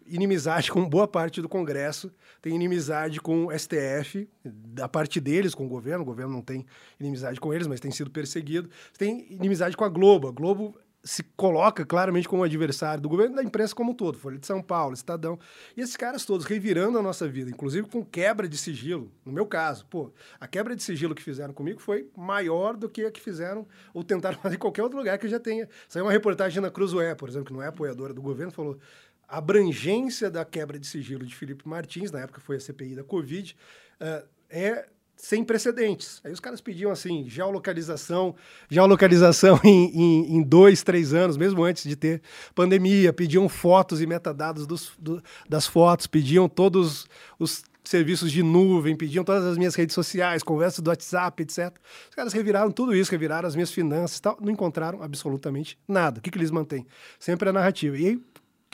inimizade 0.06 0.72
com 0.72 0.88
boa 0.88 1.07
parte 1.07 1.41
do 1.41 1.49
Congresso, 1.49 2.11
tem 2.41 2.53
inimizade 2.53 3.19
com 3.19 3.48
o 3.48 3.57
STF, 3.57 4.30
da 4.44 4.88
parte 4.88 5.19
deles 5.19 5.56
com 5.56 5.65
o 5.65 5.69
governo, 5.69 6.03
o 6.03 6.06
governo 6.06 6.34
não 6.34 6.41
tem 6.41 6.65
inimizade 6.99 7.40
com 7.40 7.53
eles, 7.53 7.68
mas 7.68 7.80
tem 7.80 7.91
sido 7.91 8.11
perseguido. 8.11 8.69
Tem 8.98 9.26
inimizade 9.30 9.76
com 9.76 9.84
a 9.84 9.90
Globo. 9.90 10.27
A 10.27 10.32
Globo 10.32 10.76
se 11.06 11.22
coloca 11.38 11.86
claramente 11.86 12.27
como 12.27 12.44
adversário 12.44 12.99
do 12.99 13.07
governo 13.07 13.36
da 13.36 13.44
imprensa 13.44 13.76
como 13.76 13.91
um 13.91 13.94
todo, 13.94 14.18
Folha 14.18 14.40
de 14.40 14.48
São 14.48 14.60
Paulo, 14.60 14.95
Estadão. 14.95 15.40
E 15.77 15.82
esses 15.82 15.95
caras 15.95 16.26
todos 16.26 16.48
revirando 16.48 16.98
a 16.98 17.02
nossa 17.02 17.27
vida, 17.27 17.52
inclusive 17.52 17.88
com 17.88 18.03
quebra 18.03 18.49
de 18.49 18.57
sigilo. 18.57 19.11
No 19.23 19.32
meu 19.32 19.45
caso, 19.45 19.86
pô, 19.86 20.11
a 20.40 20.48
quebra 20.48 20.76
de 20.76 20.82
sigilo 20.82 21.14
que 21.14 21.22
fizeram 21.22 21.53
comigo 21.53 21.80
foi 21.80 22.10
maior 22.18 22.76
do 22.76 22.90
que 22.90 23.06
a 23.06 23.11
que 23.11 23.22
fizeram 23.22 23.68
ou 23.94 24.03
tentaram 24.03 24.38
fazer 24.41 24.56
em 24.56 24.60
qualquer 24.60 24.82
outro 24.82 24.98
lugar 24.98 25.19
que 25.19 25.27
eu 25.27 25.30
já 25.30 25.40
tenha. 25.40 25.69
Saiu 25.88 26.06
uma 26.06 26.11
reportagem 26.11 26.60
na 26.60 26.72
Cruzoé, 26.72 27.14
por 27.14 27.30
exemplo, 27.30 27.45
que 27.45 27.53
não 27.53 27.61
é 27.61 27.68
apoiadora 27.68 28.11
do 28.11 28.22
governo, 28.22 28.52
falou 28.52 28.80
a 29.27 29.38
abrangência 29.38 30.30
da 30.30 30.43
quebra 30.45 30.77
de 30.80 30.88
sigilo 30.88 31.26
de 31.26 31.35
Felipe 31.35 31.68
Martins, 31.68 32.11
na 32.11 32.19
época 32.22 32.39
foi 32.41 32.57
a 32.57 32.60
CPI 32.60 32.95
da 32.95 33.03
Covid, 33.03 33.56
eh, 33.99 34.26
é 34.49 34.85
sem 35.18 35.43
precedentes. 35.45 36.19
Aí 36.26 36.31
os 36.31 36.39
caras 36.41 36.60
pediam 36.60 36.91
assim, 36.91 37.23
geolocalização, 37.30 38.35
geolocalização 38.69 39.60
em, 39.64 39.89
em, 39.95 40.35
em 40.38 40.43
dois, 40.43 40.84
três 40.84 41.14
anos, 41.14 41.38
mesmo 41.38 41.64
antes 41.64 41.84
de 41.84 41.95
ter 41.95 42.22
pandemia, 42.53 43.14
pediam 43.14 43.47
fotos 43.47 44.02
e 44.02 44.06
metadados 44.06 44.68
dos, 44.68 44.91
do- 44.99 45.23
das 45.49 45.65
fotos, 45.65 46.06
pediam 46.06 46.47
todos 46.49 47.07
os 47.39 47.64
serviços 47.84 48.31
de 48.31 48.41
nuvem, 48.43 48.95
pediam 48.95 49.23
todas 49.23 49.45
as 49.45 49.57
minhas 49.57 49.76
redes 49.76 49.93
sociais, 49.93 50.41
conversas 50.43 50.80
do 50.81 50.89
WhatsApp, 50.89 51.43
etc. 51.43 51.73
Os 52.10 52.15
caras 52.15 52.34
reviraram 52.34 52.72
tudo 52.72 52.95
isso, 52.95 53.11
reviraram 53.11 53.47
as 53.47 53.56
minhas 53.56 53.72
finanças 53.72 54.18
e 54.18 54.22
tal, 54.22 54.38
não 54.41 54.52
encontraram 54.52 55.02
absolutamente 55.03 55.77
nada. 55.88 56.19
O 56.19 56.22
que, 56.22 56.31
que 56.31 56.38
eles 56.38 56.52
mantêm? 56.52 56.85
Sempre 57.19 57.47
a 57.49 57.53
narrativa. 57.53 57.95
E 57.97 58.07
aí, 58.07 58.22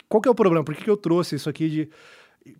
qual 0.08 0.22
que 0.22 0.28
é 0.28 0.32
o 0.32 0.36
problema? 0.36 0.64
Por 0.64 0.76
que, 0.76 0.84
que 0.84 0.90
eu 0.90 0.98
trouxe 0.98 1.36
isso 1.36 1.50
aqui 1.50 1.70
de 1.70 1.90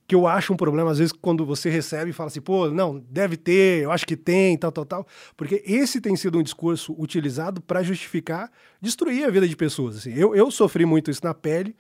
que 0.08 0.14
eu 0.14 0.28
acho 0.28 0.54
um 0.54 0.58
problema, 0.58 0.92
às 0.92 1.00
vezes, 1.00 1.12
quando 1.12 1.46
você 1.46 1.70
recebe 1.70 2.12
e 2.12 2.14
fala 2.14 2.28
assim, 2.28 2.42
pô, 2.42 2.70
não, 2.70 3.00
deve 3.10 3.36
ter, 3.36 3.84
eu 3.84 3.92
acho 3.92 4.06
que 4.06 4.16
tem, 4.16 4.58
tal, 4.58 4.72
tal, 4.72 4.86
tal. 4.86 5.08
Porque 5.36 5.64
esse 5.66 6.00
tem 6.00 6.16
sido 6.16 6.38
um 6.38 6.44
discurso 6.44 6.96
utilizado 7.00 7.62
para 7.62 7.82
justificar 7.82 8.52
destruir 8.80 9.26
a 9.26 9.32
vida 9.32 9.48
de 9.48 9.56
pessoas. 9.56 9.98
Assim. 9.98 10.14
Eu, 10.14 10.36
eu 10.36 10.52
sofri 10.52 10.86
muito 10.86 11.10
isso 11.10 11.22
na 11.24 11.34
pele, 11.34 11.76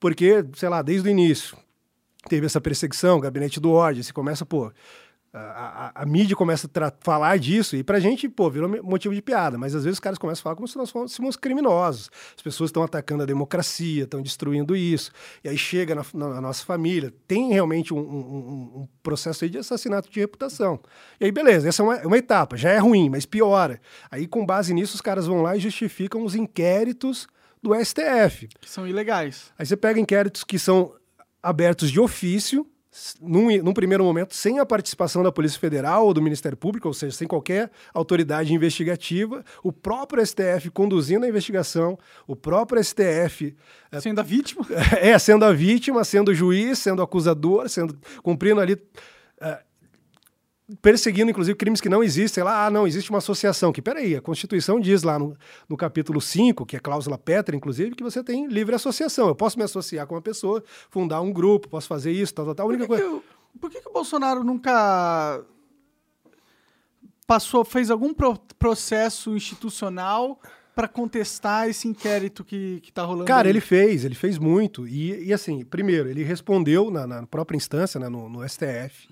porque, 0.00 0.44
sei 0.54 0.68
lá, 0.68 0.82
desde 0.82 1.08
o 1.08 1.10
início 1.10 1.56
teve 2.28 2.46
essa 2.46 2.60
perseguição, 2.60 3.20
gabinete 3.20 3.60
do 3.60 3.70
ódio, 3.70 4.02
você 4.02 4.12
começa, 4.12 4.44
pô, 4.44 4.72
a, 5.34 5.92
a, 5.96 6.02
a 6.02 6.06
mídia 6.06 6.36
começa 6.36 6.70
a 6.72 6.92
falar 7.00 7.38
disso, 7.38 7.74
e 7.76 7.82
pra 7.82 7.98
gente, 7.98 8.28
pô, 8.28 8.48
virou 8.48 8.68
motivo 8.84 9.14
de 9.14 9.20
piada, 9.20 9.58
mas 9.58 9.74
às 9.74 9.82
vezes 9.84 9.96
os 9.96 10.00
caras 10.00 10.16
começam 10.18 10.40
a 10.40 10.44
falar 10.44 10.56
como 10.56 10.68
se 10.68 10.76
nós 10.78 10.90
fôssemos 10.90 11.36
criminosos. 11.36 12.08
As 12.36 12.42
pessoas 12.42 12.68
estão 12.68 12.82
atacando 12.82 13.24
a 13.24 13.26
democracia, 13.26 14.04
estão 14.04 14.22
destruindo 14.22 14.76
isso, 14.76 15.10
e 15.42 15.48
aí 15.48 15.58
chega 15.58 15.94
na, 15.94 16.04
na- 16.14 16.28
na 16.34 16.40
nossa 16.40 16.64
família, 16.64 17.12
tem 17.26 17.52
realmente 17.52 17.92
um, 17.92 17.98
um- 17.98 18.80
um- 18.82 18.88
processo 19.02 19.44
aí 19.44 19.50
de 19.50 19.58
assassinato 19.58 20.08
de 20.10 20.20
reputação. 20.20 20.78
E 21.20 21.24
aí, 21.26 21.32
beleza, 21.32 21.68
essa 21.68 21.82
é 21.82 21.84
uma, 21.84 21.96
uma 22.06 22.16
etapa, 22.16 22.56
já 22.56 22.70
é 22.70 22.78
ruim, 22.78 23.10
mas 23.10 23.26
piora. 23.26 23.80
Aí, 24.10 24.26
com 24.26 24.46
base 24.46 24.72
nisso, 24.72 24.94
os 24.94 25.00
caras 25.00 25.26
vão 25.26 25.42
lá 25.42 25.56
e 25.56 25.60
justificam 25.60 26.24
os 26.24 26.34
inquéritos 26.34 27.26
do 27.62 27.74
STF. 27.74 28.48
Que 28.60 28.70
são 28.70 28.86
ilegais. 28.86 29.52
Aí 29.58 29.66
você 29.66 29.76
pega 29.76 29.98
inquéritos 30.00 30.44
que 30.44 30.58
são 30.58 30.92
abertos 31.42 31.90
de 31.90 32.00
ofício, 32.00 32.66
num, 33.20 33.62
num 33.62 33.72
primeiro 33.72 34.04
momento, 34.04 34.34
sem 34.34 34.58
a 34.58 34.66
participação 34.66 35.22
da 35.22 35.32
Polícia 35.32 35.58
Federal 35.58 36.06
ou 36.06 36.14
do 36.14 36.22
Ministério 36.22 36.56
Público, 36.56 36.88
ou 36.88 36.94
seja, 36.94 37.16
sem 37.16 37.26
qualquer 37.26 37.70
autoridade 37.92 38.52
investigativa, 38.52 39.44
o 39.62 39.72
próprio 39.72 40.24
STF 40.24 40.70
conduzindo 40.70 41.24
a 41.24 41.28
investigação, 41.28 41.98
o 42.26 42.36
próprio 42.36 42.82
STF 42.82 43.54
Sendo 44.00 44.20
a 44.20 44.22
vítima. 44.24 44.66
é, 45.00 45.18
sendo 45.18 45.44
a 45.44 45.52
vítima, 45.52 46.04
sendo 46.04 46.30
o 46.30 46.34
juiz, 46.34 46.78
sendo 46.78 47.00
o 47.00 47.02
acusador, 47.02 47.68
sendo, 47.68 47.96
cumprindo 48.22 48.60
ali. 48.60 48.80
eh, 49.40 49.62
perseguindo, 50.80 51.30
inclusive, 51.30 51.56
crimes 51.56 51.80
que 51.80 51.88
não 51.88 52.02
existem. 52.02 52.42
Lá, 52.42 52.66
ah, 52.66 52.70
não, 52.70 52.86
existe 52.86 53.10
uma 53.10 53.18
associação. 53.18 53.72
Que, 53.72 53.82
peraí, 53.82 54.16
a 54.16 54.20
Constituição 54.20 54.80
diz 54.80 55.02
lá 55.02 55.18
no, 55.18 55.36
no 55.68 55.76
capítulo 55.76 56.20
5, 56.20 56.64
que 56.64 56.76
é 56.76 56.80
cláusula 56.80 57.18
Petra, 57.18 57.54
inclusive, 57.54 57.94
que 57.94 58.02
você 58.02 58.22
tem 58.22 58.46
livre 58.46 58.74
associação. 58.74 59.28
Eu 59.28 59.34
posso 59.34 59.58
me 59.58 59.64
associar 59.64 60.06
com 60.06 60.14
uma 60.14 60.22
pessoa, 60.22 60.62
fundar 60.90 61.20
um 61.20 61.32
grupo, 61.32 61.68
posso 61.68 61.88
fazer 61.88 62.12
isso, 62.12 62.34
tal, 62.34 62.46
tal, 62.46 62.54
tal. 62.54 62.66
A 62.66 62.68
única 62.68 62.86
por 62.86 62.96
que, 62.96 63.02
coisa... 63.02 63.20
que, 63.20 63.26
o, 63.26 63.58
por 63.60 63.70
que, 63.70 63.80
que 63.80 63.88
o 63.88 63.92
Bolsonaro 63.92 64.42
nunca 64.42 65.44
passou, 67.26 67.64
fez 67.64 67.90
algum 67.90 68.14
pro, 68.14 68.38
processo 68.58 69.36
institucional 69.36 70.40
para 70.74 70.88
contestar 70.88 71.68
esse 71.68 71.86
inquérito 71.86 72.42
que, 72.42 72.80
que 72.80 72.92
tá 72.92 73.02
rolando? 73.02 73.26
Cara, 73.26 73.46
aí? 73.46 73.52
ele 73.52 73.60
fez, 73.60 74.04
ele 74.04 74.14
fez 74.14 74.38
muito. 74.38 74.88
E, 74.88 75.26
e 75.26 75.32
assim, 75.32 75.64
primeiro, 75.64 76.08
ele 76.08 76.22
respondeu 76.22 76.90
na, 76.90 77.06
na 77.06 77.26
própria 77.26 77.56
instância, 77.56 78.00
né, 78.00 78.08
no, 78.08 78.28
no 78.28 78.48
STF. 78.48 79.08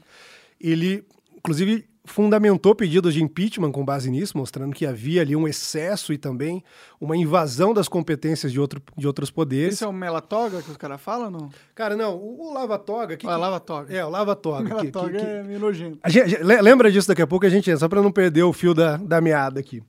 Ele, 0.61 1.05
inclusive, 1.43 1.85
fundamentou 2.05 2.75
pedidos 2.75 3.15
de 3.15 3.23
impeachment 3.23 3.71
com 3.71 3.85
base 3.85 4.11
nisso, 4.11 4.37
mostrando 4.37 4.75
que 4.75 4.87
havia 4.87 5.23
ali 5.23 5.37
um 5.37 5.47
excesso 5.47 6.13
e 6.13 6.19
também 6.19 6.63
uma 7.01 7.17
invasão 7.17 7.73
das 7.73 7.89
competências 7.89 8.51
de, 8.51 8.61
outro, 8.61 8.83
de 8.97 9.07
outros 9.07 9.31
poderes. 9.31 9.75
Esse 9.75 9.85
é 9.85 9.89
o 9.89 9.93
Melatoga 9.93 10.63
que 10.63 10.71
os 10.71 10.77
caras 10.77 11.01
falam, 11.01 11.31
não? 11.31 11.51
Cara, 11.75 11.97
não, 11.97 12.17
o, 12.17 12.49
o 12.49 12.55
Lava 12.55 12.79
Toga... 12.79 13.17
Que, 13.17 13.27
ah, 13.27 13.37
Lava 13.37 13.61
Toga. 13.61 13.95
É, 13.95 14.05
o 14.05 14.09
Lava 14.09 14.35
Toga. 14.35 14.69
Lava 14.75 14.91
Toga 14.91 15.19
que, 15.19 15.25
é 15.25 15.43
meio 15.43 15.61
nojento. 15.61 15.99
Gente, 16.07 16.43
lembra 16.43 16.91
disso 16.91 17.09
daqui 17.09 17.23
a 17.23 17.27
pouco, 17.27 17.47
a 17.47 17.49
gente, 17.49 17.77
só 17.77 17.89
para 17.89 18.03
não 18.03 18.11
perder 18.11 18.43
o 18.43 18.53
fio 18.53 18.75
da, 18.75 18.97
da 18.97 19.21
meada 19.21 19.61
aqui. 19.61 19.83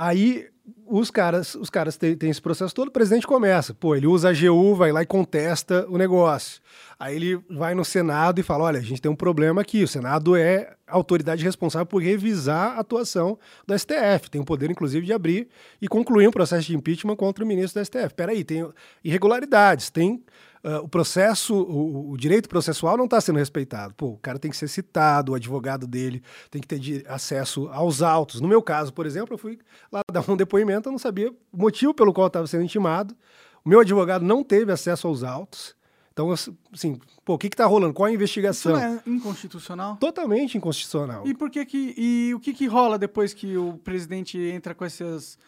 Aí 0.00 0.46
os 0.86 1.10
caras, 1.10 1.56
os 1.56 1.68
caras 1.68 1.96
têm, 1.96 2.16
têm, 2.16 2.30
esse 2.30 2.40
processo 2.40 2.72
todo, 2.72 2.88
o 2.88 2.92
presidente 2.92 3.26
começa. 3.26 3.74
Pô, 3.74 3.96
ele 3.96 4.06
usa 4.06 4.28
a 4.28 4.30
AGU, 4.30 4.76
vai 4.76 4.92
lá 4.92 5.02
e 5.02 5.06
contesta 5.06 5.84
o 5.88 5.98
negócio. 5.98 6.60
Aí 7.00 7.16
ele 7.16 7.36
vai 7.50 7.74
no 7.74 7.84
Senado 7.84 8.38
e 8.38 8.44
fala: 8.44 8.64
olha, 8.64 8.78
a 8.78 8.82
gente 8.82 9.02
tem 9.02 9.10
um 9.10 9.16
problema 9.16 9.60
aqui. 9.60 9.82
O 9.82 9.88
Senado 9.88 10.36
é 10.36 10.74
a 10.86 10.94
autoridade 10.94 11.42
responsável 11.42 11.84
por 11.84 12.00
revisar 12.00 12.76
a 12.76 12.80
atuação 12.80 13.36
do 13.66 13.76
STF. 13.76 14.30
Tem 14.30 14.40
o 14.40 14.44
poder, 14.44 14.70
inclusive, 14.70 15.04
de 15.04 15.12
abrir 15.12 15.48
e 15.82 15.88
concluir 15.88 16.28
um 16.28 16.32
processo 16.32 16.68
de 16.68 16.76
impeachment 16.76 17.16
contra 17.16 17.44
o 17.44 17.46
ministro 17.46 17.80
do 17.80 17.84
STF. 17.84 18.14
Peraí, 18.14 18.44
tem 18.44 18.68
irregularidades, 19.02 19.90
tem 19.90 20.22
Uh, 20.64 20.82
o 20.82 20.88
processo, 20.88 21.54
o, 21.54 22.10
o, 22.10 22.16
direito 22.16 22.48
processual 22.48 22.96
não 22.96 23.04
está 23.04 23.20
sendo 23.20 23.38
respeitado. 23.38 23.94
Pô, 23.94 24.08
o 24.08 24.18
cara 24.18 24.38
tem 24.38 24.50
que 24.50 24.56
ser 24.56 24.68
citado, 24.68 25.32
o 25.32 25.34
advogado 25.34 25.86
dele 25.86 26.22
tem 26.50 26.60
que 26.60 26.66
ter 26.66 27.04
acesso 27.08 27.68
aos 27.68 28.02
autos. 28.02 28.40
No 28.40 28.48
meu 28.48 28.60
caso, 28.60 28.92
por 28.92 29.06
exemplo, 29.06 29.34
eu 29.34 29.38
fui 29.38 29.58
lá 29.92 30.00
dar 30.12 30.28
um 30.28 30.36
depoimento, 30.36 30.88
eu 30.88 30.92
não 30.92 30.98
sabia 30.98 31.30
o 31.30 31.56
motivo 31.56 31.94
pelo 31.94 32.12
qual 32.12 32.24
eu 32.24 32.28
estava 32.28 32.46
sendo 32.46 32.64
intimado. 32.64 33.16
O 33.64 33.68
meu 33.68 33.80
advogado 33.80 34.24
não 34.24 34.42
teve 34.42 34.72
acesso 34.72 35.06
aos 35.06 35.22
autos. 35.22 35.76
Então, 36.12 36.32
assim, 36.72 36.98
pô, 37.24 37.34
o 37.34 37.38
que 37.38 37.46
está 37.46 37.64
rolando? 37.64 37.94
Qual 37.94 38.06
a 38.06 38.12
investigação? 38.12 38.72
Isso 38.72 38.84
não 38.84 38.94
é 38.94 39.02
inconstitucional? 39.06 39.96
Totalmente 39.98 40.58
inconstitucional. 40.58 41.24
E 41.24 41.32
por 41.32 41.48
que 41.48 41.64
que 41.64 41.94
e 41.96 42.34
o 42.34 42.40
que 42.40 42.52
que 42.52 42.66
rola 42.66 42.98
depois 42.98 43.32
que 43.32 43.56
o 43.56 43.78
presidente 43.84 44.36
entra 44.36 44.74
com 44.74 44.84
essas 44.84 45.38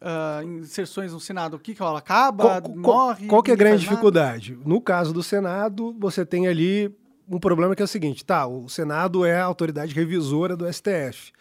uh, 0.00 0.42
inserções 0.44 1.12
no 1.12 1.20
Senado? 1.20 1.56
O 1.56 1.58
que, 1.58 1.74
que 1.74 1.80
rola? 1.80 1.98
Acaba, 1.98 2.60
qual, 2.60 2.76
morre? 2.76 3.26
Qual 3.26 3.42
que 3.42 3.50
é 3.50 3.54
a 3.54 3.56
grande 3.56 3.82
dificuldade? 3.82 4.52
Nada? 4.52 4.68
No 4.68 4.80
caso 4.80 5.12
do 5.12 5.22
Senado, 5.22 5.94
você 5.98 6.24
tem 6.24 6.46
ali 6.46 6.94
um 7.28 7.38
problema 7.38 7.74
que 7.74 7.82
é 7.82 7.84
o 7.84 7.88
seguinte: 7.88 8.24
tá, 8.24 8.46
o 8.46 8.68
Senado 8.68 9.24
é 9.24 9.38
a 9.38 9.44
autoridade 9.44 9.94
revisora 9.94 10.56
do 10.56 10.70
STF 10.72 11.32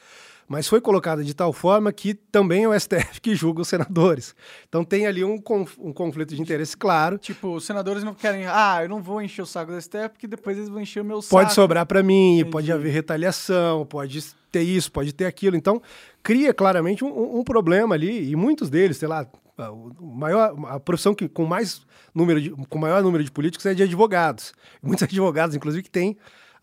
mas 0.47 0.67
foi 0.67 0.79
colocada 0.79 1.23
de 1.23 1.33
tal 1.33 1.51
forma 1.51 1.91
que 1.91 2.13
também 2.13 2.63
é 2.63 2.69
o 2.69 2.79
STF 2.79 3.19
que 3.21 3.35
julga 3.35 3.61
os 3.61 3.67
senadores. 3.67 4.33
Então 4.67 4.83
tem 4.83 5.05
ali 5.05 5.23
um, 5.23 5.37
conf 5.37 5.77
um 5.77 5.91
conflito 5.91 6.33
de 6.33 6.41
interesse 6.41 6.75
claro. 6.77 7.17
Tipo, 7.17 7.55
os 7.55 7.65
senadores 7.65 8.03
não 8.03 8.13
querem, 8.13 8.45
ah, 8.47 8.79
eu 8.81 8.89
não 8.89 9.01
vou 9.01 9.21
encher 9.21 9.41
o 9.41 9.45
saco 9.45 9.71
do 9.71 9.81
STF 9.81 10.09
porque 10.09 10.27
depois 10.27 10.57
eles 10.57 10.69
vão 10.69 10.79
encher 10.79 11.01
o 11.01 11.05
meu 11.05 11.21
saco. 11.21 11.35
Pode 11.35 11.53
sobrar 11.53 11.85
para 11.85 12.01
mim, 12.01 12.35
Entendi. 12.35 12.51
pode 12.51 12.71
haver 12.71 12.91
retaliação, 12.91 13.85
pode 13.85 14.23
ter 14.51 14.61
isso, 14.61 14.91
pode 14.91 15.13
ter 15.13 15.25
aquilo. 15.25 15.57
Então 15.57 15.81
cria 16.23 16.53
claramente 16.53 17.03
um, 17.03 17.39
um 17.39 17.43
problema 17.43 17.95
ali 17.95 18.29
e 18.29 18.35
muitos 18.35 18.69
deles, 18.69 18.97
sei 18.97 19.07
lá, 19.07 19.27
o 19.57 20.05
maior, 20.05 20.55
a 20.67 20.79
profissão 20.79 21.15
que 21.15 21.27
com 21.27 21.45
mais 21.45 21.81
número 22.13 22.39
de, 22.39 22.49
com 22.51 22.77
maior 22.77 23.01
número 23.01 23.23
de 23.23 23.31
políticos 23.31 23.65
é 23.65 23.73
de 23.73 23.83
advogados. 23.83 24.53
Muitos 24.81 25.03
advogados, 25.03 25.55
inclusive, 25.55 25.83
que 25.83 25.89
têm 25.89 26.17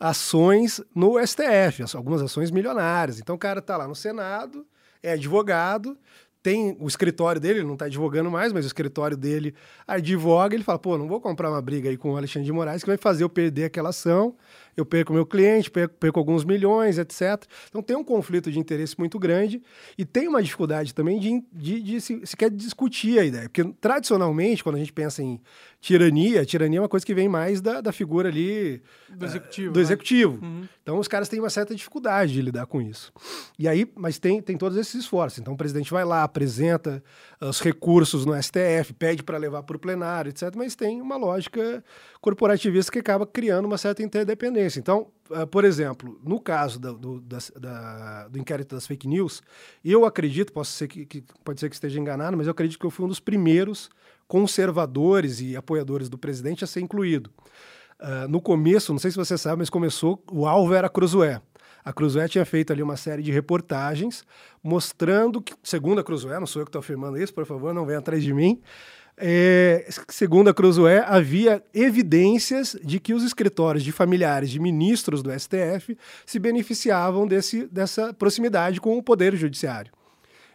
ações 0.04 0.82
no 0.94 1.14
STF, 1.18 1.82
algumas 1.96 2.20
ações 2.20 2.50
milionárias. 2.50 3.18
Então 3.18 3.36
o 3.36 3.38
cara 3.38 3.60
está 3.60 3.74
lá 3.74 3.88
no 3.88 3.94
Senado, 3.94 4.66
é 5.02 5.12
advogado, 5.12 5.96
tem 6.42 6.76
o 6.78 6.86
escritório 6.86 7.40
dele, 7.40 7.60
ele 7.60 7.66
não 7.66 7.72
está 7.72 7.86
advogando 7.86 8.30
mais, 8.30 8.52
mas 8.52 8.66
o 8.66 8.68
escritório 8.68 9.16
dele 9.16 9.54
advoga, 9.88 10.54
ele 10.54 10.62
fala, 10.62 10.78
pô, 10.78 10.98
não 10.98 11.08
vou 11.08 11.22
comprar 11.22 11.48
uma 11.48 11.62
briga 11.62 11.88
aí 11.88 11.96
com 11.96 12.12
o 12.12 12.16
Alexandre 12.18 12.44
de 12.44 12.52
Moraes 12.52 12.82
que 12.82 12.90
vai 12.90 12.98
fazer 12.98 13.24
eu 13.24 13.30
perder 13.30 13.64
aquela 13.64 13.88
ação, 13.88 14.36
eu 14.76 14.84
perco 14.84 15.12
meu 15.12 15.26
cliente, 15.26 15.70
perco, 15.70 15.94
perco 15.94 16.18
alguns 16.18 16.44
milhões, 16.44 16.98
etc. 16.98 17.44
Então 17.68 17.82
tem 17.82 17.96
um 17.96 18.04
conflito 18.04 18.50
de 18.50 18.58
interesse 18.58 18.98
muito 18.98 19.18
grande 19.18 19.62
e 19.96 20.04
tem 20.04 20.28
uma 20.28 20.42
dificuldade 20.42 20.94
também 20.94 21.18
de, 21.18 21.42
de, 21.52 21.80
de 21.80 22.00
se, 22.00 22.20
se 22.24 22.36
quer 22.36 22.50
discutir 22.50 23.18
a 23.18 23.24
ideia, 23.24 23.48
porque 23.48 23.64
tradicionalmente, 23.80 24.62
quando 24.62 24.76
a 24.76 24.78
gente 24.78 24.92
pensa 24.92 25.22
em 25.22 25.40
tirania, 25.80 26.46
tirania 26.46 26.78
é 26.78 26.82
uma 26.82 26.88
coisa 26.88 27.04
que 27.04 27.14
vem 27.14 27.28
mais 27.28 27.60
da, 27.60 27.82
da 27.82 27.92
figura 27.92 28.30
ali 28.30 28.82
do 29.10 29.26
executivo. 29.26 29.68
Uh, 29.68 29.72
do 29.72 29.76
né? 29.76 29.82
executivo. 29.82 30.38
Uhum. 30.42 30.68
Então 30.82 30.98
os 30.98 31.06
caras 31.06 31.28
têm 31.28 31.40
uma 31.40 31.50
certa 31.50 31.74
dificuldade 31.74 32.32
de 32.32 32.40
lidar 32.40 32.66
com 32.66 32.80
isso. 32.80 33.12
E 33.58 33.68
aí, 33.68 33.86
mas 33.94 34.18
tem, 34.18 34.40
tem 34.40 34.56
todos 34.56 34.78
esses 34.78 34.94
esforços. 34.94 35.40
Então 35.40 35.52
o 35.52 35.56
presidente 35.56 35.90
vai 35.90 36.04
lá, 36.04 36.22
apresenta 36.22 37.02
os 37.38 37.60
recursos 37.60 38.24
no 38.24 38.34
STF, 38.42 38.94
pede 38.98 39.22
para 39.22 39.36
levar 39.36 39.62
para 39.62 39.76
o 39.76 39.78
plenário, 39.78 40.30
etc. 40.30 40.54
Mas 40.56 40.74
tem 40.74 41.02
uma 41.02 41.16
lógica 41.16 41.84
corporativista 42.20 42.90
que 42.90 42.98
acaba 42.98 43.26
criando 43.26 43.66
uma 43.66 43.76
certa 43.76 44.02
interdependência. 44.02 44.63
Então, 44.76 45.08
uh, 45.30 45.46
por 45.46 45.64
exemplo, 45.64 46.20
no 46.24 46.40
caso 46.40 46.78
da, 46.78 46.92
do, 46.92 47.20
da, 47.20 47.38
da, 47.58 48.28
do 48.28 48.38
inquérito 48.38 48.74
das 48.74 48.86
fake 48.86 49.06
news, 49.06 49.42
eu 49.84 50.04
acredito, 50.04 50.52
posso 50.52 50.72
ser 50.72 50.88
que, 50.88 51.04
que, 51.06 51.24
pode 51.44 51.60
ser 51.60 51.68
que 51.68 51.74
esteja 51.74 52.00
enganado, 52.00 52.36
mas 52.36 52.46
eu 52.46 52.52
acredito 52.52 52.78
que 52.78 52.86
eu 52.86 52.90
fui 52.90 53.04
um 53.04 53.08
dos 53.08 53.20
primeiros 53.20 53.90
conservadores 54.26 55.40
e 55.40 55.56
apoiadores 55.56 56.08
do 56.08 56.18
presidente 56.18 56.64
a 56.64 56.66
ser 56.66 56.80
incluído. 56.80 57.30
Uh, 58.00 58.28
no 58.28 58.40
começo, 58.40 58.92
não 58.92 58.98
sei 58.98 59.10
se 59.10 59.16
você 59.16 59.38
sabe, 59.38 59.58
mas 59.58 59.70
começou, 59.70 60.22
o 60.30 60.46
alvo 60.46 60.74
era 60.74 60.86
a 60.86 60.90
Cruzoé. 60.90 61.40
A 61.84 61.92
Cruzoé 61.92 62.26
tinha 62.26 62.44
feito 62.46 62.72
ali 62.72 62.82
uma 62.82 62.96
série 62.96 63.22
de 63.22 63.30
reportagens 63.30 64.24
mostrando 64.62 65.42
que, 65.42 65.52
segundo 65.62 66.00
a 66.00 66.04
Cruzoé, 66.04 66.40
não 66.40 66.46
sou 66.46 66.62
eu 66.62 66.66
que 66.66 66.70
estou 66.70 66.80
afirmando 66.80 67.18
isso, 67.18 67.34
por 67.34 67.44
favor, 67.44 67.74
não 67.74 67.84
venha 67.84 67.98
atrás 67.98 68.22
de 68.22 68.32
mim, 68.32 68.60
é, 69.16 69.86
segundo 70.08 70.50
a 70.50 70.54
Cruzoé, 70.54 71.04
havia 71.06 71.62
evidências 71.72 72.76
de 72.82 72.98
que 72.98 73.14
os 73.14 73.22
escritórios 73.22 73.84
de 73.84 73.92
familiares 73.92 74.50
de 74.50 74.58
ministros 74.58 75.22
do 75.22 75.30
STF 75.30 75.96
se 76.26 76.38
beneficiavam 76.38 77.26
desse, 77.26 77.66
dessa 77.66 78.12
proximidade 78.12 78.80
com 78.80 78.98
o 78.98 79.02
Poder 79.02 79.36
Judiciário. 79.36 79.92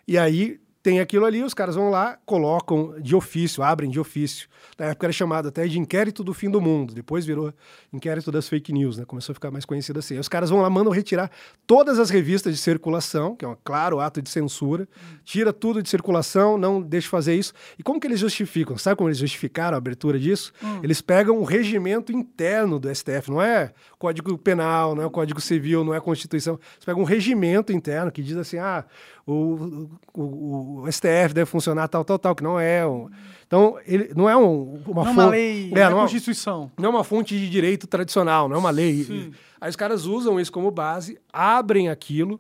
E 0.08 0.18
aí 0.18 0.60
tem 0.82 1.00
aquilo 1.00 1.26
ali, 1.26 1.44
os 1.44 1.54
caras 1.54 1.76
vão 1.76 1.90
lá, 1.90 2.18
colocam 2.26 2.96
de 3.02 3.14
ofício, 3.14 3.62
abrem 3.62 3.90
de 3.90 4.00
ofício. 4.00 4.48
Na 4.78 4.88
época 4.88 5.08
era 5.08 5.14
chamado 5.14 5.50
até 5.50 5.68
de 5.68 5.78
inquérito 5.78 6.24
do 6.24 6.34
fim 6.34 6.50
do 6.50 6.62
mundo, 6.62 6.94
depois 6.94 7.26
virou 7.26 7.54
inquérito 7.92 8.32
das 8.32 8.48
fake 8.48 8.72
news, 8.72 8.98
né? 8.98 9.04
Começou 9.04 9.34
a 9.34 9.36
ficar 9.36 9.52
mais 9.52 9.66
conhecido 9.66 10.00
assim. 10.00 10.14
Aí 10.14 10.20
os 10.20 10.30
caras 10.30 10.50
vão 10.50 10.62
lá, 10.62 10.70
mandam 10.70 10.92
retirar 10.92 11.30
todas 11.68 12.00
as 12.00 12.10
revistas 12.10 12.56
de 12.56 12.62
circulação, 12.62 13.36
que 13.36 13.44
é 13.44 13.48
um 13.48 13.58
claro 13.62 14.00
ato 14.00 14.22
de 14.22 14.30
censura, 14.30 14.88
tira 15.26 15.52
tudo 15.52 15.84
de 15.84 15.90
circulação, 15.90 16.58
não 16.58 16.82
deixa 16.82 17.10
fazer 17.10 17.36
isso. 17.36 17.54
E 17.78 17.84
como 17.84 18.00
que 18.00 18.08
eles 18.08 18.20
justificam? 18.20 18.78
Sabe 18.78 18.96
como 18.96 19.10
eles 19.10 19.18
justificaram 19.18 19.76
a 19.76 19.80
abertura 19.80 20.18
disso? 20.18 20.54
Hum. 20.64 20.80
Eles 20.82 21.02
pegam 21.02 21.40
o 21.40 21.44
regimento 21.44 22.14
interno 22.14 22.80
do 22.80 22.94
STF, 22.94 23.30
não 23.30 23.42
é 23.42 23.74
Código 23.98 24.38
Penal, 24.38 24.96
não 24.96 25.04
é 25.04 25.10
Código 25.10 25.42
Civil, 25.42 25.84
não 25.84 25.94
é 25.94 26.00
Constituição. 26.00 26.54
Eles 26.76 26.86
pegam 26.86 27.02
um 27.02 27.06
regimento 27.06 27.74
interno 27.74 28.12
que 28.12 28.24
diz 28.24 28.38
assim, 28.38 28.58
ah, 28.58 28.86
o, 29.32 29.90
o, 30.14 30.82
o, 30.82 30.92
STF 30.92 31.34
deve 31.34 31.46
funcionar 31.46 31.88
tal, 31.88 32.04
tal, 32.04 32.18
tal, 32.18 32.36
que 32.36 32.44
não 32.44 32.60
é. 32.60 32.86
Um, 32.86 33.10
então, 33.46 33.78
ele 33.86 34.12
não 34.16 34.30
é 34.30 34.36
um, 34.36 34.82
uma, 34.88 35.04
não 35.04 35.10
é 35.10 35.14
uma 35.14 35.30
lei, 35.30 35.72
é, 35.76 35.80
é 35.80 35.88
uma 35.90 36.02
Constituição. 36.02 36.72
Não 36.78 36.88
é 36.88 36.90
uma 36.90 37.04
fonte 37.04 37.38
de 37.38 37.50
direito 37.50 37.86
tradicional, 37.86 38.50
não 38.50 38.56
é 38.56 38.60
uma 38.60 38.72
lei. 38.72 39.04
Sim. 39.04 39.32
Aí 39.62 39.70
os 39.70 39.76
caras 39.76 40.06
usam 40.06 40.40
isso 40.40 40.52
como 40.52 40.72
base, 40.72 41.20
abrem 41.32 41.90
aquilo 41.90 42.40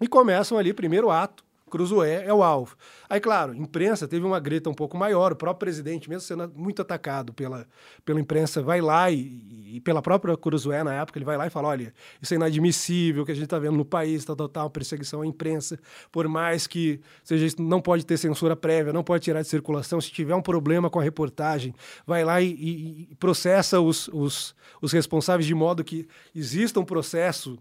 e 0.00 0.06
começam 0.06 0.56
ali, 0.56 0.72
primeiro 0.72 1.10
ato, 1.10 1.44
Cruzoé 1.72 2.26
é 2.26 2.34
o 2.34 2.42
alvo. 2.42 2.76
Aí, 3.08 3.18
claro, 3.18 3.54
imprensa 3.54 4.06
teve 4.06 4.26
uma 4.26 4.38
greta 4.38 4.68
um 4.68 4.74
pouco 4.74 4.94
maior, 4.94 5.32
o 5.32 5.36
próprio 5.36 5.60
presidente, 5.60 6.06
mesmo 6.06 6.20
sendo 6.20 6.52
muito 6.54 6.82
atacado 6.82 7.32
pela, 7.32 7.66
pela 8.04 8.20
imprensa, 8.20 8.62
vai 8.62 8.82
lá 8.82 9.10
e, 9.10 9.76
e 9.76 9.80
pela 9.80 10.02
própria 10.02 10.36
Cruzoé 10.36 10.84
na 10.84 10.92
época, 10.92 11.18
ele 11.18 11.24
vai 11.24 11.38
lá 11.38 11.46
e 11.46 11.50
fala: 11.50 11.68
olha, 11.68 11.94
isso 12.20 12.34
é 12.34 12.36
inadmissível, 12.36 13.24
que 13.24 13.32
a 13.32 13.34
gente 13.34 13.44
está 13.44 13.58
vendo 13.58 13.74
no 13.74 13.86
país, 13.86 14.22
tal, 14.22 14.36
tal, 14.36 14.48
tal, 14.50 14.68
perseguição 14.68 15.22
à 15.22 15.26
imprensa, 15.26 15.78
por 16.10 16.28
mais 16.28 16.66
que 16.66 17.00
seja 17.24 17.46
isso, 17.46 17.62
não 17.62 17.80
pode 17.80 18.04
ter 18.04 18.18
censura 18.18 18.54
prévia, 18.54 18.92
não 18.92 19.02
pode 19.02 19.24
tirar 19.24 19.40
de 19.40 19.48
circulação, 19.48 19.98
se 19.98 20.10
tiver 20.10 20.34
um 20.34 20.42
problema 20.42 20.90
com 20.90 21.00
a 21.00 21.02
reportagem, 21.02 21.74
vai 22.06 22.22
lá 22.22 22.38
e, 22.42 22.52
e, 22.52 23.08
e 23.12 23.14
processa 23.14 23.80
os, 23.80 24.08
os, 24.08 24.54
os 24.82 24.92
responsáveis 24.92 25.46
de 25.46 25.54
modo 25.54 25.82
que 25.82 26.06
exista 26.34 26.78
um 26.78 26.84
processo 26.84 27.58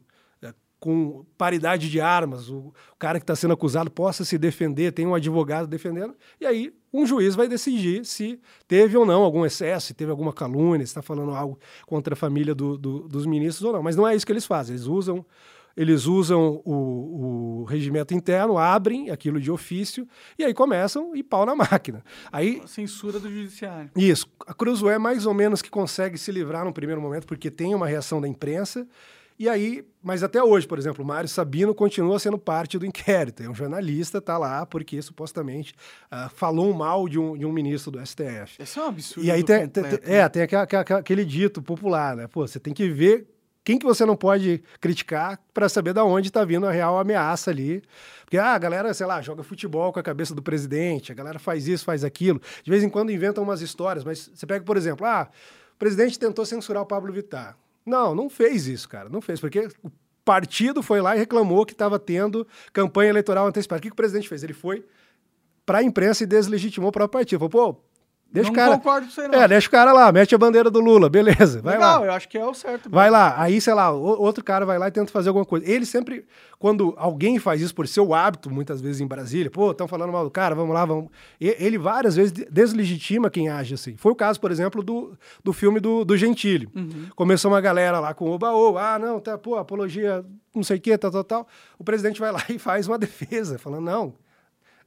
com 0.82 1.24
paridade 1.38 1.92
de 1.92 2.02
armas, 2.02 2.50
o 2.50 2.74
cara 2.98 3.20
que 3.20 3.24
está 3.24 3.36
sendo 3.36 3.54
acusado 3.54 3.92
possa 3.92 4.26
se 4.26 4.36
defender, 4.36 4.92
tem 4.92 5.06
um 5.06 5.14
advogado 5.14 5.68
defendendo, 5.68 6.16
e 6.40 6.46
aí 6.46 6.74
um 6.92 7.06
juiz 7.06 7.36
vai 7.36 7.48
decidir 7.48 8.04
se 8.04 8.40
teve 8.68 8.98
ou 8.98 9.06
não 9.06 9.22
algum 9.22 9.46
excesso, 9.46 9.88
se 9.88 9.94
teve 9.94 10.10
alguma 10.10 10.34
calúnia, 10.34 10.84
se 10.84 10.90
está 10.90 11.04
falando 11.04 11.36
algo 11.36 11.60
contra 11.86 12.16
a 12.16 12.18
família 12.18 12.56
do, 12.56 12.80
do, 12.80 13.08
dos 13.08 13.28
ministros 13.28 13.64
ou 13.64 13.74
não. 13.74 13.84
Mas 13.84 13.96
não 13.96 14.08
é 14.08 14.16
isso 14.16 14.26
que 14.26 14.32
eles 14.32 14.46
fazem, 14.46 14.76
eles 14.76 14.88
usam 14.88 15.24
eles 15.78 16.06
usam 16.06 16.62
o, 16.66 17.62
o, 17.62 17.64
regimento 17.64 18.14
interno, 18.14 18.58
abrem 18.58 19.10
aquilo 19.10 19.40
de 19.40 19.50
ofício 19.50 20.06
e 20.38 20.44
aí 20.44 20.54
começam 20.54 21.16
e 21.16 21.24
pau 21.24 21.46
na 21.46 21.56
máquina. 21.56 22.04
Aí, 22.30 22.62
censura 22.66 23.20
do 23.20 23.30
judiciário. 23.30 23.90
Isso. 23.96 24.28
A 24.46 24.54
Cruzoé 24.54 24.98
mais 24.98 25.26
ou 25.26 25.34
menos 25.34 25.62
que 25.62 25.70
consegue 25.70 26.18
se 26.18 26.30
livrar 26.30 26.66
no 26.66 26.74
primeiro 26.74 27.02
momento, 27.02 27.26
porque 27.26 27.50
tem 27.50 27.74
uma 27.74 27.88
reação 27.88 28.20
da 28.20 28.28
imprensa. 28.28 28.86
E 29.42 29.50
aí, 29.50 29.84
mas 30.04 30.22
até 30.22 30.44
hoje, 30.44 30.68
por 30.68 30.78
exemplo, 30.78 31.04
o 31.04 31.08
Mário 31.08 31.28
Sabino 31.28 31.74
continua 31.74 32.20
sendo 32.20 32.38
parte 32.38 32.78
do 32.78 32.86
inquérito. 32.86 33.42
É 33.42 33.50
um 33.50 33.56
jornalista, 33.56 34.20
está 34.20 34.38
lá 34.38 34.68
porque 34.68 35.02
supostamente 35.02 35.74
uh, 36.12 36.30
falou 36.30 36.72
mal 36.76 37.10
de 37.10 37.18
um, 37.18 37.36
de 37.36 37.44
um 37.44 37.52
ministro 37.52 37.90
do 37.90 38.06
STF. 38.06 38.62
Isso 38.62 38.80
é 38.80 38.84
um 38.84 38.86
absurdo. 38.86 39.26
E 39.26 39.32
aí 39.32 39.44
tem, 39.44 39.68
tem, 39.68 39.84
é, 40.04 40.30
tem 40.30 40.44
aquele, 40.44 40.94
aquele 40.96 41.26
dito 41.26 41.60
popular, 41.60 42.16
né? 42.16 42.28
Pô, 42.28 42.48
você 42.48 42.60
tem 42.60 42.72
que 42.72 42.88
ver 42.88 43.26
quem 43.64 43.80
que 43.80 43.86
você 43.86 44.06
não 44.06 44.16
pode 44.16 44.62
criticar 44.80 45.40
para 45.52 45.68
saber 45.68 45.94
da 45.94 46.04
onde 46.04 46.28
está 46.28 46.46
vindo 46.46 46.68
a 46.68 46.72
real 46.72 47.00
ameaça 47.00 47.50
ali. 47.50 47.82
Porque 48.24 48.38
ah, 48.38 48.54
a 48.54 48.60
galera, 48.60 48.94
sei 48.94 49.08
lá, 49.08 49.24
joga 49.24 49.42
futebol 49.42 49.92
com 49.92 50.00
a 50.00 50.04
cabeça 50.04 50.36
do 50.36 50.44
presidente, 50.44 51.12
a 51.12 51.16
galera 51.16 51.40
faz 51.40 51.68
isso, 51.68 51.84
faz 51.84 52.04
aquilo. 52.04 52.40
De 52.64 52.70
vez 52.70 52.84
em 52.84 52.90
quando 52.90 53.12
inventam 53.12 53.44
umas 53.44 53.62
histórias, 53.62 54.04
mas 54.04 54.30
você 54.32 54.46
pega, 54.46 54.64
por 54.64 54.78
exemplo, 54.78 55.04
ah, 55.04 55.28
o 55.74 55.80
presidente 55.80 56.20
tentou 56.20 56.46
censurar 56.46 56.84
o 56.84 56.86
Pablo 56.86 57.12
Vittar. 57.12 57.58
Não, 57.86 58.14
não 58.14 58.30
fez 58.30 58.68
isso, 58.68 58.88
cara. 58.88 59.10
Não 59.10 59.22
fez, 59.22 59.40
porque 59.40 59.68
o 59.84 59.92
partido 60.24 60.84
foi 60.84 61.02
lá 61.02 61.16
e 61.16 61.20
reclamou 61.20 61.66
que 61.66 61.74
estava 61.74 61.98
tendo 61.98 62.48
campanha 62.72 63.10
eleitoral 63.10 63.48
antecipada. 63.48 63.80
O 63.80 63.82
que, 63.82 63.90
que 63.90 63.94
o 63.94 63.96
presidente 63.96 64.30
fez? 64.30 64.44
Ele 64.44 64.54
foi 64.54 64.86
para 65.66 65.80
a 65.80 65.84
imprensa 65.84 66.24
e 66.24 66.28
deslegitimou 66.28 66.90
o 66.90 66.92
próprio 66.92 67.20
partido. 67.20 67.40
Falou, 67.50 67.74
pô, 67.74 67.84
Deixa 68.32 68.48
não 68.48 68.54
o 68.54 68.56
cara. 68.56 68.78
concordo 68.78 69.08
com 69.14 69.28
não. 69.28 69.42
É, 69.42 69.48
deixa 69.48 69.68
o 69.68 69.72
cara 69.72 69.92
lá, 69.92 70.10
mete 70.12 70.34
a 70.34 70.38
bandeira 70.38 70.72
do 70.72 70.80
Lula, 70.80 71.10
beleza. 71.10 71.62
Vai 71.62 71.74
Legal, 71.74 72.00
lá. 72.00 72.06
eu 72.06 72.12
acho 72.14 72.30
que 72.30 72.38
é 72.38 72.46
o 72.46 72.54
certo. 72.54 72.90
Vai 72.90 73.10
lá. 73.10 73.36
Aí, 73.38 73.60
sei 73.60 73.74
lá, 73.74 73.92
outro 73.92 74.42
cara 74.42 74.66
vai 74.66 74.80
lá 74.80 74.88
e 74.88 74.92
tenta 74.92 75.12
fazer 75.12 75.30
alguma 75.30 75.44
coisa. 75.44 75.70
Ele 75.70 75.86
sempre, 75.86 76.26
quando 76.58 76.94
alguém 76.98 77.40
faz 77.40 77.60
isso 77.62 77.76
por 77.76 77.86
seu 77.88 78.14
hábito, 78.14 78.50
muitas 78.50 78.80
vezes 78.80 79.02
em 79.02 79.08
Brasília, 79.08 79.52
pô, 79.52 79.72
estão 79.72 79.86
falando 79.86 80.14
mal 80.14 80.24
do 80.24 80.32
cara, 80.32 80.56
vamos 80.56 80.74
lá, 80.74 80.86
vamos. 80.86 81.10
Ele 81.42 81.78
várias 81.78 82.16
vezes 82.16 82.32
deslegitima 82.32 83.30
quem 83.30 83.50
age 83.50 83.74
assim. 83.74 83.98
Foi 83.98 84.14
o 84.14 84.16
caso, 84.16 84.40
por 84.40 84.50
exemplo, 84.50 84.82
do, 84.82 85.18
do 85.44 85.52
filme 85.52 85.82
do, 85.82 86.06
do 86.06 86.16
Gentili. 86.16 86.70
Uhum. 86.74 87.08
Começou 87.14 87.52
uma 87.52 87.60
galera 87.60 88.00
lá 88.00 88.14
com 88.14 88.32
o 88.32 88.40
baú, 88.40 88.78
ah, 88.78 88.98
não, 88.98 89.20
tá, 89.20 89.38
pô, 89.38 89.58
apologia, 89.58 90.24
não 90.56 90.64
sei 90.64 90.78
o 90.78 90.82
quê, 90.82 90.98
tal, 90.98 91.12
tal, 91.12 91.24
tal. 91.26 91.48
O 91.78 91.84
presidente 91.84 92.22
vai 92.22 92.32
lá 92.32 92.44
e 92.48 92.58
faz 92.58 92.88
uma 92.88 92.98
defesa, 92.98 93.60
falando, 93.60 93.84
não 93.84 94.14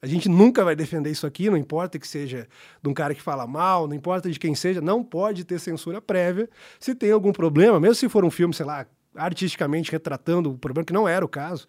a 0.05 0.07
gente 0.07 0.28
nunca 0.28 0.62
vai 0.62 0.76
defender 0.76 1.10
isso 1.10 1.26
aqui, 1.26 1.49
não 1.49 1.57
importa 1.57 1.99
que 1.99 2.07
seja 2.07 2.47
de 2.83 2.89
um 2.91 2.92
cara 2.92 3.15
que 3.15 3.23
fala 3.23 3.47
mal, 3.47 3.89
não 3.89 3.94
importa 3.94 4.31
de 4.31 4.39
quem 4.39 4.55
seja, 4.55 4.78
não 4.81 5.02
pode 5.02 5.44
ter 5.44 5.58
censura 5.58 5.99
prévia. 5.99 6.49
Se 6.78 6.94
tem 6.94 7.10
algum 7.10 7.33
problema, 7.33 7.81
mesmo 7.81 7.94
se 7.94 8.08
for 8.08 8.23
um 8.23 8.31
filme, 8.31 8.52
sei 8.52 8.66
lá, 8.66 8.86
artisticamente 9.16 9.91
retratando 9.91 10.50
o 10.50 10.58
problema, 10.58 10.84
que 10.84 10.92
não 10.92 11.08
era 11.08 11.24
o 11.24 11.28
caso, 11.28 11.66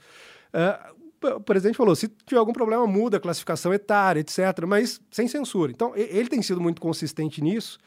uh, 0.53 0.95
o 1.37 1.39
presidente 1.39 1.77
falou: 1.77 1.95
se 1.95 2.09
tiver 2.25 2.37
algum 2.37 2.51
problema, 2.51 2.85
muda 2.85 3.15
a 3.15 3.19
classificação 3.21 3.73
etária, 3.73 4.19
etc., 4.19 4.65
mas 4.67 4.99
sem 5.09 5.29
censura. 5.29 5.71
Então, 5.71 5.93
ele 5.95 6.27
tem 6.27 6.41
sido 6.41 6.59
muito 6.59 6.81
consistente 6.81 7.41
nisso. 7.41 7.79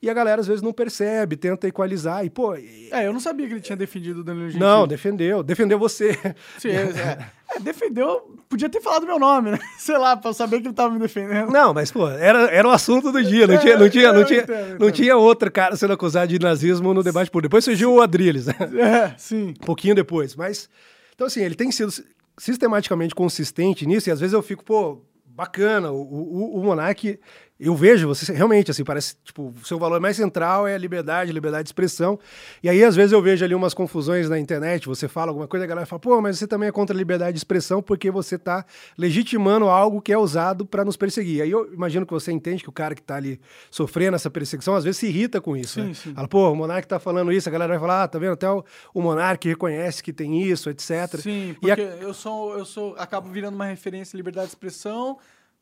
E 0.00 0.10
a 0.10 0.14
galera 0.14 0.40
às 0.40 0.46
vezes 0.46 0.62
não 0.62 0.72
percebe, 0.72 1.36
tenta 1.36 1.66
equalizar 1.66 2.24
e, 2.24 2.30
pô. 2.30 2.54
É, 2.54 3.06
eu 3.06 3.12
não 3.12 3.20
sabia 3.20 3.46
que 3.46 3.54
ele 3.54 3.60
tinha 3.60 3.76
defendido 3.76 4.20
o 4.20 4.24
Danilo 4.24 4.46
Gentili. 4.46 4.64
Não, 4.64 4.86
defendeu. 4.86 5.42
Defendeu 5.42 5.78
você. 5.78 6.18
Sim, 6.58 6.68
é, 6.68 7.30
é, 7.56 7.60
defendeu. 7.60 8.36
Podia 8.48 8.68
ter 8.68 8.80
falado 8.80 9.06
meu 9.06 9.18
nome, 9.18 9.52
né? 9.52 9.58
Sei 9.78 9.96
lá, 9.96 10.16
pra 10.16 10.30
eu 10.30 10.34
saber 10.34 10.60
que 10.60 10.68
ele 10.68 10.74
tava 10.74 10.92
me 10.92 11.00
defendendo. 11.00 11.50
Não, 11.50 11.72
mas, 11.72 11.90
pô, 11.90 12.08
era, 12.08 12.50
era 12.50 12.68
o 12.68 12.70
assunto 12.70 13.10
do 13.10 13.24
dia. 13.24 13.46
Não 13.46 13.58
tinha, 13.58 13.78
não 13.78 13.88
tinha, 13.88 14.12
não 14.12 14.24
tinha, 14.24 14.46
não 14.78 14.90
tinha 14.90 15.16
outro 15.16 15.50
cara 15.50 15.74
sendo 15.76 15.94
acusado 15.94 16.28
de 16.28 16.38
nazismo 16.38 16.92
no 16.92 17.02
debate 17.02 17.30
público. 17.30 17.48
Depois 17.48 17.64
surgiu 17.64 17.94
o 17.94 18.02
Adriles, 18.02 18.46
né? 18.46 18.54
É, 18.78 19.14
sim. 19.16 19.54
Um 19.60 19.64
pouquinho 19.64 19.94
depois. 19.94 20.36
Mas, 20.36 20.68
então, 21.14 21.26
assim, 21.26 21.42
ele 21.42 21.54
tem 21.54 21.72
sido 21.72 21.92
sistematicamente 22.38 23.14
consistente 23.14 23.86
nisso, 23.86 24.10
e 24.10 24.12
às 24.12 24.20
vezes 24.20 24.34
eu 24.34 24.42
fico, 24.42 24.62
pô, 24.62 25.02
bacana. 25.36 25.90
O, 25.92 26.00
o, 26.00 26.60
o 26.60 26.64
Monark, 26.64 27.18
eu 27.58 27.74
vejo, 27.74 28.06
você 28.06 28.32
realmente, 28.34 28.70
assim, 28.70 28.84
parece, 28.84 29.16
tipo, 29.24 29.54
o 29.60 29.66
seu 29.66 29.78
valor 29.78 29.98
mais 29.98 30.16
central 30.16 30.66
é 30.66 30.74
a 30.74 30.78
liberdade, 30.78 31.32
liberdade 31.32 31.64
de 31.64 31.68
expressão. 31.68 32.18
E 32.62 32.68
aí, 32.68 32.84
às 32.84 32.94
vezes, 32.94 33.12
eu 33.12 33.22
vejo 33.22 33.42
ali 33.42 33.54
umas 33.54 33.72
confusões 33.72 34.28
na 34.28 34.38
internet, 34.38 34.86
você 34.86 35.08
fala 35.08 35.30
alguma 35.30 35.48
coisa, 35.48 35.64
a 35.64 35.66
galera 35.66 35.86
fala, 35.86 36.00
pô, 36.00 36.20
mas 36.20 36.38
você 36.38 36.46
também 36.46 36.68
é 36.68 36.72
contra 36.72 36.94
a 36.94 36.98
liberdade 36.98 37.32
de 37.32 37.38
expressão 37.38 37.82
porque 37.82 38.10
você 38.10 38.34
está 38.34 38.64
legitimando 38.98 39.66
algo 39.66 40.02
que 40.02 40.12
é 40.12 40.18
usado 40.18 40.66
para 40.66 40.84
nos 40.84 40.98
perseguir. 40.98 41.42
Aí 41.42 41.50
eu 41.50 41.72
imagino 41.72 42.04
que 42.04 42.12
você 42.12 42.30
entende 42.30 42.62
que 42.62 42.68
o 42.68 42.72
cara 42.72 42.94
que 42.94 43.00
está 43.00 43.16
ali 43.16 43.40
sofrendo 43.70 44.16
essa 44.16 44.30
perseguição, 44.30 44.74
às 44.74 44.84
vezes 44.84 44.98
se 44.98 45.06
irrita 45.06 45.40
com 45.40 45.56
isso, 45.56 45.80
sim, 45.80 45.88
né? 45.88 45.94
Sim. 45.94 46.12
Fala, 46.12 46.28
pô, 46.28 46.50
o 46.50 46.54
Monark 46.54 46.84
está 46.84 46.98
falando 46.98 47.32
isso, 47.32 47.48
a 47.48 47.52
galera 47.52 47.72
vai 47.72 47.80
falar, 47.80 48.02
ah, 48.02 48.08
tá 48.08 48.18
vendo, 48.18 48.32
até 48.32 48.50
o, 48.50 48.62
o 48.92 49.00
Monark 49.00 49.48
reconhece 49.48 50.02
que 50.02 50.12
tem 50.12 50.42
isso, 50.42 50.68
etc. 50.68 51.16
Sim, 51.18 51.56
porque 51.58 51.80
a... 51.80 51.84
eu 51.84 52.12
sou, 52.12 52.58
eu 52.58 52.66
sou, 52.66 52.94
acabo 52.98 53.30
virando 53.30 53.54
uma 53.54 53.66
referência 53.66 54.14
à 54.14 54.18
liberdade 54.18 54.48
de 54.48 54.52
expressão, 54.52 55.18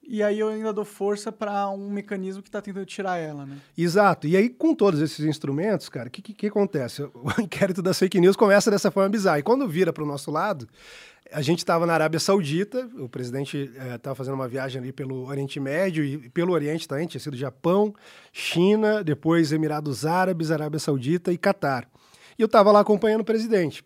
e 0.06 0.22
aí 0.22 0.38
eu 0.38 0.48
ainda 0.48 0.72
dou 0.72 0.84
força 0.84 1.32
para 1.32 1.68
um 1.70 1.90
mecanismo 1.90 2.42
que 2.42 2.48
está 2.48 2.60
tentando 2.60 2.86
tirar 2.86 3.18
ela, 3.18 3.46
né? 3.46 3.58
Exato. 3.76 4.26
E 4.26 4.36
aí, 4.36 4.48
com 4.48 4.74
todos 4.74 5.00
esses 5.00 5.24
instrumentos, 5.24 5.88
cara, 5.88 6.08
o 6.08 6.10
que, 6.10 6.22
que, 6.22 6.32
que, 6.32 6.46
acontece? 6.46 7.02
O 7.14 7.40
inquérito 7.40 7.82
das 7.82 7.98
fake 7.98 8.20
news 8.20 8.36
começa 8.36 8.70
dessa 8.70 8.90
forma 8.90 9.08
bizarra. 9.08 9.38
E 9.38 9.42
quando 9.42 9.66
vira 9.68 9.92
para 9.92 10.04
o 10.04 10.06
nosso 10.06 10.30
lado, 10.30 10.68
a 11.32 11.40
gente 11.40 11.58
estava 11.58 11.86
na 11.86 11.94
Arábia 11.94 12.20
Saudita, 12.20 12.88
o 12.98 13.08
presidente 13.08 13.70
estava 13.94 14.14
é, 14.14 14.14
fazendo 14.14 14.34
uma 14.34 14.46
viagem 14.46 14.80
ali 14.80 14.92
pelo 14.92 15.26
Oriente 15.26 15.58
Médio 15.58 16.04
e 16.04 16.28
pelo 16.28 16.52
Oriente 16.52 16.86
também, 16.86 17.06
tinha 17.06 17.20
sido 17.20 17.36
Japão, 17.36 17.94
China, 18.32 19.02
depois 19.02 19.52
Emirados 19.52 20.04
Árabes, 20.04 20.50
Arábia 20.50 20.78
Saudita 20.78 21.32
e 21.32 21.38
Catar. 21.38 21.88
E 22.38 22.42
eu 22.42 22.46
estava 22.46 22.70
lá 22.70 22.80
acompanhando 22.80 23.22
o 23.22 23.24
presidente. 23.24 23.84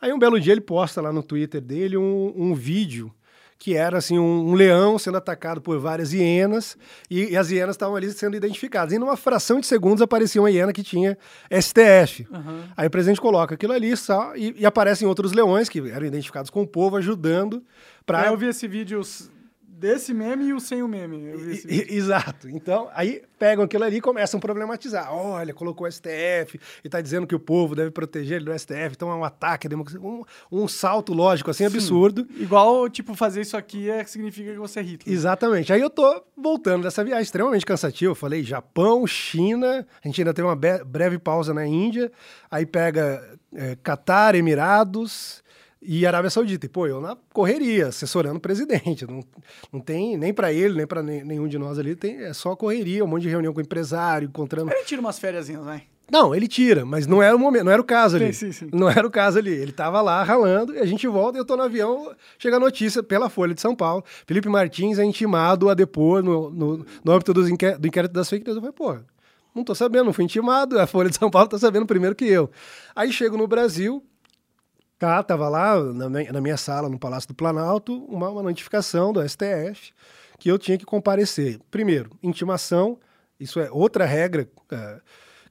Aí 0.00 0.12
um 0.12 0.18
belo 0.18 0.40
dia 0.40 0.52
ele 0.52 0.60
posta 0.60 1.00
lá 1.00 1.12
no 1.12 1.22
Twitter 1.22 1.60
dele 1.60 1.96
um, 1.96 2.32
um 2.36 2.54
vídeo 2.54 3.12
que 3.58 3.74
era 3.74 3.98
assim 3.98 4.18
um, 4.18 4.50
um, 4.50 4.54
leão 4.54 4.98
sendo 4.98 5.16
atacado 5.16 5.60
por 5.60 5.78
várias 5.78 6.12
hienas 6.12 6.76
e, 7.10 7.30
e 7.30 7.36
as 7.36 7.50
hienas 7.50 7.74
estavam 7.74 7.96
ali 7.96 8.10
sendo 8.12 8.36
identificadas. 8.36 8.92
E 8.92 8.98
numa 8.98 9.16
fração 9.16 9.60
de 9.60 9.66
segundos 9.66 10.02
aparecia 10.02 10.40
uma 10.40 10.50
hiena 10.50 10.72
que 10.72 10.82
tinha 10.82 11.16
STF. 11.50 12.26
Uhum. 12.30 12.64
Aí 12.76 12.86
o 12.86 12.90
presidente 12.90 13.20
coloca 13.20 13.54
aquilo 13.54 13.72
ali 13.72 13.96
só, 13.96 14.34
e, 14.36 14.54
e 14.58 14.66
aparecem 14.66 15.08
outros 15.08 15.32
leões 15.32 15.68
que 15.68 15.78
eram 15.90 16.06
identificados 16.06 16.50
com 16.50 16.62
o 16.62 16.66
povo 16.66 16.96
ajudando 16.96 17.64
para. 18.04 18.26
É, 18.26 18.28
eu 18.28 18.36
vi 18.36 18.46
esse 18.46 18.68
vídeo 18.68 19.00
Desse 19.78 20.14
meme 20.14 20.46
e 20.46 20.52
o 20.54 20.58
sem 20.60 20.82
o 20.82 20.88
meme. 20.88 21.22
exato. 21.68 22.48
Então, 22.48 22.88
aí 22.94 23.22
pegam 23.38 23.66
aquilo 23.66 23.84
ali 23.84 23.96
e 23.96 24.00
começam 24.00 24.38
a 24.38 24.40
problematizar. 24.40 25.14
Olha, 25.14 25.52
colocou 25.52 25.86
o 25.86 25.92
STF 25.92 26.58
e 26.82 26.88
está 26.88 26.98
dizendo 26.98 27.26
que 27.26 27.34
o 27.34 27.38
povo 27.38 27.74
deve 27.74 27.90
proteger 27.90 28.36
ele 28.36 28.46
do 28.46 28.58
STF. 28.58 28.92
Então 28.92 29.10
é 29.10 29.14
um 29.14 29.22
ataque, 29.22 29.68
um, 30.00 30.24
um 30.50 30.66
salto 30.66 31.12
lógico, 31.12 31.50
assim, 31.50 31.68
Sim. 31.68 31.76
absurdo. 31.76 32.26
Igual, 32.38 32.88
tipo, 32.88 33.14
fazer 33.14 33.42
isso 33.42 33.54
aqui 33.54 33.90
é, 33.90 34.02
significa 34.04 34.50
que 34.50 34.58
você 34.58 34.80
é 34.80 34.82
Hitler. 34.82 35.14
Exatamente. 35.14 35.70
Aí 35.70 35.80
eu 35.82 35.90
tô 35.90 36.22
voltando 36.34 36.84
dessa 36.84 37.04
viagem 37.04 37.24
extremamente 37.24 37.66
cansativa. 37.66 38.12
Eu 38.12 38.16
falei 38.16 38.42
Japão, 38.42 39.06
China, 39.06 39.86
a 40.02 40.08
gente 40.08 40.22
ainda 40.22 40.32
tem 40.32 40.42
uma 40.42 40.56
breve 40.56 41.18
pausa 41.18 41.52
na 41.52 41.66
Índia. 41.66 42.10
Aí 42.50 42.64
pega 42.64 43.38
é, 43.54 43.76
Catar, 43.82 44.34
Emirados 44.34 45.44
e 45.80 46.06
Arábia 46.06 46.30
Saudita. 46.30 46.66
E, 46.66 46.68
pô, 46.68 46.86
eu 46.86 47.00
na 47.00 47.16
correria, 47.32 47.88
assessorando 47.88 48.38
o 48.38 48.40
presidente. 48.40 49.06
Não, 49.06 49.22
não 49.72 49.80
tem 49.80 50.16
nem 50.16 50.32
para 50.32 50.52
ele, 50.52 50.74
nem 50.74 50.86
para 50.86 51.02
nenhum 51.02 51.48
de 51.48 51.58
nós 51.58 51.78
ali, 51.78 51.94
tem, 51.94 52.22
é 52.22 52.32
só 52.32 52.56
correria, 52.56 53.04
um 53.04 53.08
monte 53.08 53.22
de 53.22 53.28
reunião 53.28 53.52
com 53.52 53.60
o 53.60 53.62
empresário, 53.62 54.28
encontrando. 54.28 54.72
Ele 54.72 54.84
tira 54.84 55.00
umas 55.00 55.18
férias, 55.18 55.48
vai. 55.48 55.84
Não, 56.10 56.32
ele 56.32 56.46
tira, 56.46 56.84
mas 56.84 57.04
não 57.06 57.20
era 57.20 57.34
o 57.34 57.38
momento, 57.38 57.64
não 57.64 57.72
era 57.72 57.82
o 57.82 57.84
caso 57.84 58.14
ali. 58.14 58.32
Sim, 58.32 58.52
sim, 58.52 58.66
sim. 58.66 58.70
Não 58.72 58.88
era 58.88 59.04
o 59.04 59.10
caso 59.10 59.38
ali. 59.38 59.50
Ele 59.50 59.72
tava 59.72 60.00
lá 60.00 60.22
ralando 60.22 60.72
e 60.72 60.78
a 60.78 60.86
gente 60.86 61.06
volta 61.08 61.36
e 61.36 61.40
eu 61.40 61.44
tô 61.44 61.56
no 61.56 61.64
avião, 61.64 62.14
chega 62.38 62.56
a 62.56 62.60
notícia 62.60 63.02
pela 63.02 63.28
Folha 63.28 63.52
de 63.52 63.60
São 63.60 63.74
Paulo. 63.74 64.04
Felipe 64.24 64.48
Martins 64.48 65.00
é 65.00 65.04
intimado 65.04 65.68
a 65.68 65.74
depor 65.74 66.22
no, 66.22 66.48
no, 66.50 66.86
no 67.04 67.12
âmbito 67.12 67.34
do 67.34 67.48
inquérito 67.48 68.12
das 68.12 68.30
fake 68.30 68.44
news. 68.44 68.56
Eu 68.56 68.62
falei, 68.62 68.72
pô, 68.72 69.04
não 69.52 69.64
tô 69.64 69.74
sabendo, 69.74 70.04
não 70.04 70.12
fui 70.12 70.24
intimado, 70.24 70.78
a 70.78 70.86
Folha 70.86 71.10
de 71.10 71.16
São 71.16 71.28
Paulo 71.28 71.48
tá 71.48 71.58
sabendo 71.58 71.86
primeiro 71.86 72.14
que 72.14 72.24
eu. 72.24 72.48
Aí 72.94 73.12
chego 73.12 73.36
no 73.36 73.48
Brasil, 73.48 74.04
Tá, 74.98 75.22
tava 75.22 75.48
lá 75.48 75.78
na, 75.78 76.40
minha 76.40 76.56
sala, 76.56 76.88
no 76.88 76.98
Palácio 76.98 77.28
do 77.28 77.34
Planalto, 77.34 78.04
uma, 78.06 78.30
uma, 78.30 78.42
notificação 78.42 79.12
do 79.12 79.26
STF 79.28 79.92
que 80.38 80.50
eu 80.50 80.58
tinha 80.58 80.78
que 80.78 80.86
comparecer. 80.86 81.60
Primeiro, 81.70 82.10
intimação, 82.22 82.98
isso 83.38 83.60
é 83.60 83.70
outra 83.70 84.06
regra 84.06 84.48
é, 84.70 85.00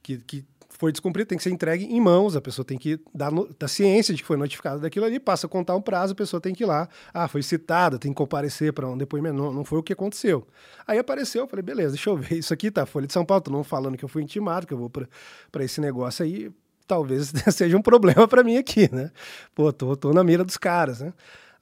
que, 0.02 0.18
que 0.18 0.44
foi 0.76 0.92
descumprida, 0.92 1.28
tem 1.28 1.38
que 1.38 1.44
ser 1.44 1.50
entregue 1.50 1.84
em 1.84 2.00
mãos, 2.00 2.36
a 2.36 2.40
pessoa 2.40 2.64
tem 2.64 2.76
que 2.76 3.00
dar, 3.14 3.30
no, 3.30 3.48
dar 3.58 3.68
ciência 3.68 4.14
de 4.14 4.22
que 4.22 4.26
foi 4.26 4.36
notificada 4.36 4.78
daquilo 4.78 5.06
ali, 5.06 5.18
passa 5.18 5.46
a 5.46 5.50
contar 5.50 5.74
um 5.74 5.80
prazo, 5.80 6.12
a 6.12 6.16
pessoa 6.16 6.40
tem 6.40 6.54
que 6.54 6.64
ir 6.64 6.66
lá, 6.66 6.88
ah, 7.12 7.26
foi 7.28 7.42
citada, 7.42 7.98
tem 7.98 8.12
que 8.12 8.16
comparecer 8.16 8.72
para 8.72 8.88
um 8.88 8.96
depoimento, 8.96 9.36
não, 9.36 9.52
não 9.52 9.64
foi 9.64 9.78
o 9.78 9.82
que 9.82 9.92
aconteceu. 9.92 10.46
Aí 10.86 10.98
apareceu, 10.98 11.44
eu 11.44 11.48
falei, 11.48 11.62
beleza, 11.62 11.90
deixa 11.94 12.10
eu 12.10 12.16
ver, 12.16 12.36
isso 12.38 12.52
aqui 12.52 12.70
tá, 12.70 12.84
Folha 12.84 13.06
de 13.06 13.12
São 13.12 13.24
Paulo, 13.24 13.42
tô 13.42 13.50
não 13.50 13.64
falando 13.64 13.96
que 13.96 14.04
eu 14.04 14.08
fui 14.08 14.22
intimado, 14.22 14.66
que 14.66 14.74
eu 14.74 14.78
vou 14.78 14.90
para 14.90 15.64
esse 15.64 15.80
negócio 15.80 16.24
aí, 16.24 16.50
talvez 16.86 17.32
seja 17.52 17.76
um 17.76 17.82
problema 17.82 18.26
para 18.28 18.44
mim 18.44 18.56
aqui, 18.56 18.88
né? 18.92 19.10
Pô, 19.54 19.72
tô, 19.72 19.96
tô 19.96 20.12
na 20.12 20.22
mira 20.22 20.44
dos 20.44 20.56
caras, 20.56 21.00
né? 21.00 21.12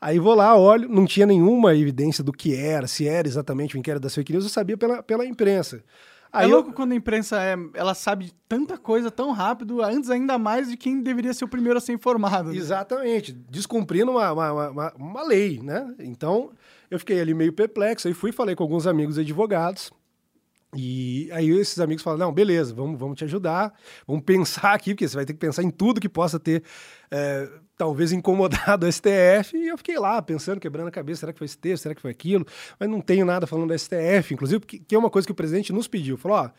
Aí 0.01 0.19
vou 0.19 0.35
lá, 0.35 0.55
olho, 0.57 0.89
não 0.89 1.07
tinha 1.07 1.27
nenhuma 1.27 1.75
evidência 1.75 2.23
do 2.23 2.31
que 2.31 2.55
era, 2.55 2.87
se 2.87 3.09
era 3.09 3.27
exatamente 3.27 3.75
o 3.75 3.79
inquérito 3.79 4.03
das 4.03 4.15
fake 4.15 4.33
news, 4.33 4.45
eu 4.45 4.51
sabia 4.51 4.77
pela, 4.77 5.03
pela 5.03 5.25
imprensa. 5.25 5.83
Aí 6.31 6.51
é 6.51 6.53
louco 6.53 6.71
eu... 6.71 6.75
quando 6.75 6.93
a 6.93 6.97
imprensa 6.97 7.41
é, 7.41 7.57
ela 7.75 7.95
sabe 7.95 8.33
tanta 8.49 8.77
coisa 8.77 9.11
tão 9.11 9.31
rápido, 9.31 9.81
antes 9.81 10.11
ainda 10.11 10.37
mais 10.37 10.69
de 10.69 10.77
quem 10.77 11.01
deveria 11.01 11.33
ser 11.33 11.45
o 11.45 11.49
primeiro 11.49 11.79
a 11.79 11.81
ser 11.81 11.93
informado. 11.93 12.51
Né? 12.51 12.57
Exatamente, 12.57 13.33
descumprindo 13.33 14.11
uma, 14.11 14.33
uma, 14.33 14.71
uma, 14.71 14.93
uma, 14.95 15.23
lei, 15.23 15.61
né? 15.63 15.95
Então, 16.01 16.51
eu 16.91 16.99
fiquei 16.99 17.21
ali 17.21 17.33
meio 17.33 17.53
perplexo, 17.53 18.09
aí 18.09 18.13
fui 18.13 18.33
falei 18.33 18.57
com 18.57 18.65
alguns 18.65 18.87
amigos 18.87 19.17
advogados, 19.17 19.93
e 20.75 21.29
aí 21.33 21.51
esses 21.51 21.79
amigos 21.79 22.03
falaram, 22.03 22.27
não, 22.27 22.33
beleza, 22.33 22.75
vamos, 22.75 22.99
vamos 22.99 23.17
te 23.17 23.25
ajudar, 23.25 23.73
vamos 24.07 24.23
pensar 24.27 24.75
aqui, 24.75 24.91
porque 24.91 25.09
você 25.09 25.17
vai 25.17 25.25
ter 25.25 25.33
que 25.33 25.39
pensar 25.39 25.63
em 25.63 25.71
tudo 25.71 26.01
que 26.01 26.09
possa 26.09 26.39
ter 26.39 26.63
é, 27.11 27.49
talvez 27.77 28.13
incomodado 28.13 28.87
o 28.87 28.93
STF, 28.93 29.57
e 29.57 29.69
eu 29.69 29.79
fiquei 29.79 29.99
lá 29.99 30.21
pensando, 30.23 30.61
quebrando 30.61 30.89
a 30.89 30.93
cabeça, 30.93 31.21
será 31.21 31.33
que 31.33 31.39
foi 31.39 31.47
esse 31.47 31.59
texto, 31.59 31.83
será 31.85 31.95
que 31.95 32.01
foi 32.01 32.11
aquilo? 32.11 32.47
Mas 32.79 32.89
não 32.89 33.01
tenho 33.01 33.25
nada 33.25 33.47
falando 33.47 33.69
do 33.69 33.79
STF, 33.79 34.33
inclusive, 34.35 34.61
que 34.61 34.95
é 34.95 34.99
uma 34.99 35.11
coisa 35.11 35.27
que 35.27 35.33
o 35.33 35.35
presidente 35.35 35.73
nos 35.73 35.89
pediu, 35.89 36.17
falou, 36.17 36.39
ó, 36.39 36.51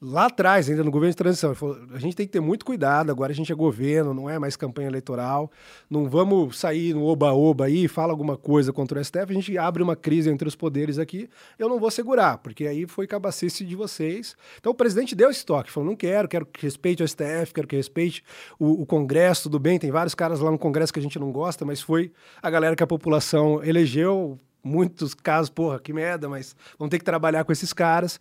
lá 0.00 0.26
atrás, 0.26 0.70
ainda 0.70 0.82
no 0.82 0.90
governo 0.90 1.10
de 1.10 1.16
transição, 1.16 1.50
ele 1.50 1.58
falou: 1.58 1.78
a 1.92 1.98
gente 1.98 2.16
tem 2.16 2.26
que 2.26 2.32
ter 2.32 2.40
muito 2.40 2.64
cuidado, 2.64 3.10
agora 3.10 3.32
a 3.32 3.34
gente 3.34 3.52
é 3.52 3.54
governo, 3.54 4.14
não 4.14 4.30
é 4.30 4.38
mais 4.38 4.56
campanha 4.56 4.88
eleitoral, 4.88 5.50
não 5.90 6.08
vamos 6.08 6.58
sair 6.58 6.94
no 6.94 7.04
oba-oba 7.04 7.66
aí, 7.66 7.86
fala 7.86 8.12
alguma 8.12 8.36
coisa 8.36 8.72
contra 8.72 8.98
o 8.98 9.04
STF, 9.04 9.26
a 9.28 9.34
gente 9.34 9.58
abre 9.58 9.82
uma 9.82 9.94
crise 9.94 10.30
entre 10.30 10.48
os 10.48 10.56
poderes 10.56 10.98
aqui, 10.98 11.28
eu 11.58 11.68
não 11.68 11.78
vou 11.78 11.90
segurar, 11.90 12.38
porque 12.38 12.66
aí 12.66 12.86
foi 12.86 13.06
cabacice 13.06 13.64
de 13.64 13.76
vocês. 13.76 14.34
Então 14.58 14.72
o 14.72 14.74
presidente 14.74 15.14
deu 15.14 15.30
esse 15.30 15.44
toque, 15.44 15.70
falou: 15.70 15.90
não 15.90 15.96
quero, 15.96 16.28
quero 16.28 16.46
que 16.46 16.62
respeite 16.62 17.02
o 17.02 17.08
STF, 17.08 17.52
quero 17.54 17.66
que 17.66 17.76
respeite 17.76 18.24
o, 18.58 18.82
o 18.82 18.86
Congresso, 18.86 19.44
tudo 19.44 19.58
bem, 19.58 19.78
tem 19.78 19.90
vários 19.90 20.14
caras 20.14 20.40
lá 20.40 20.50
no 20.50 20.58
Congresso 20.58 20.92
que 20.92 20.98
a 20.98 21.02
gente 21.02 21.18
não 21.18 21.30
gosta, 21.30 21.64
mas 21.64 21.80
foi 21.80 22.10
a 22.42 22.48
galera 22.48 22.74
que 22.74 22.82
a 22.82 22.86
população 22.86 23.62
elegeu, 23.62 24.38
muitos 24.64 25.12
casos, 25.12 25.50
porra, 25.50 25.78
que 25.78 25.92
merda, 25.92 26.28
mas 26.28 26.56
vamos 26.78 26.90
ter 26.90 26.98
que 26.98 27.04
trabalhar 27.04 27.44
com 27.44 27.52
esses 27.52 27.72
caras. 27.72 28.18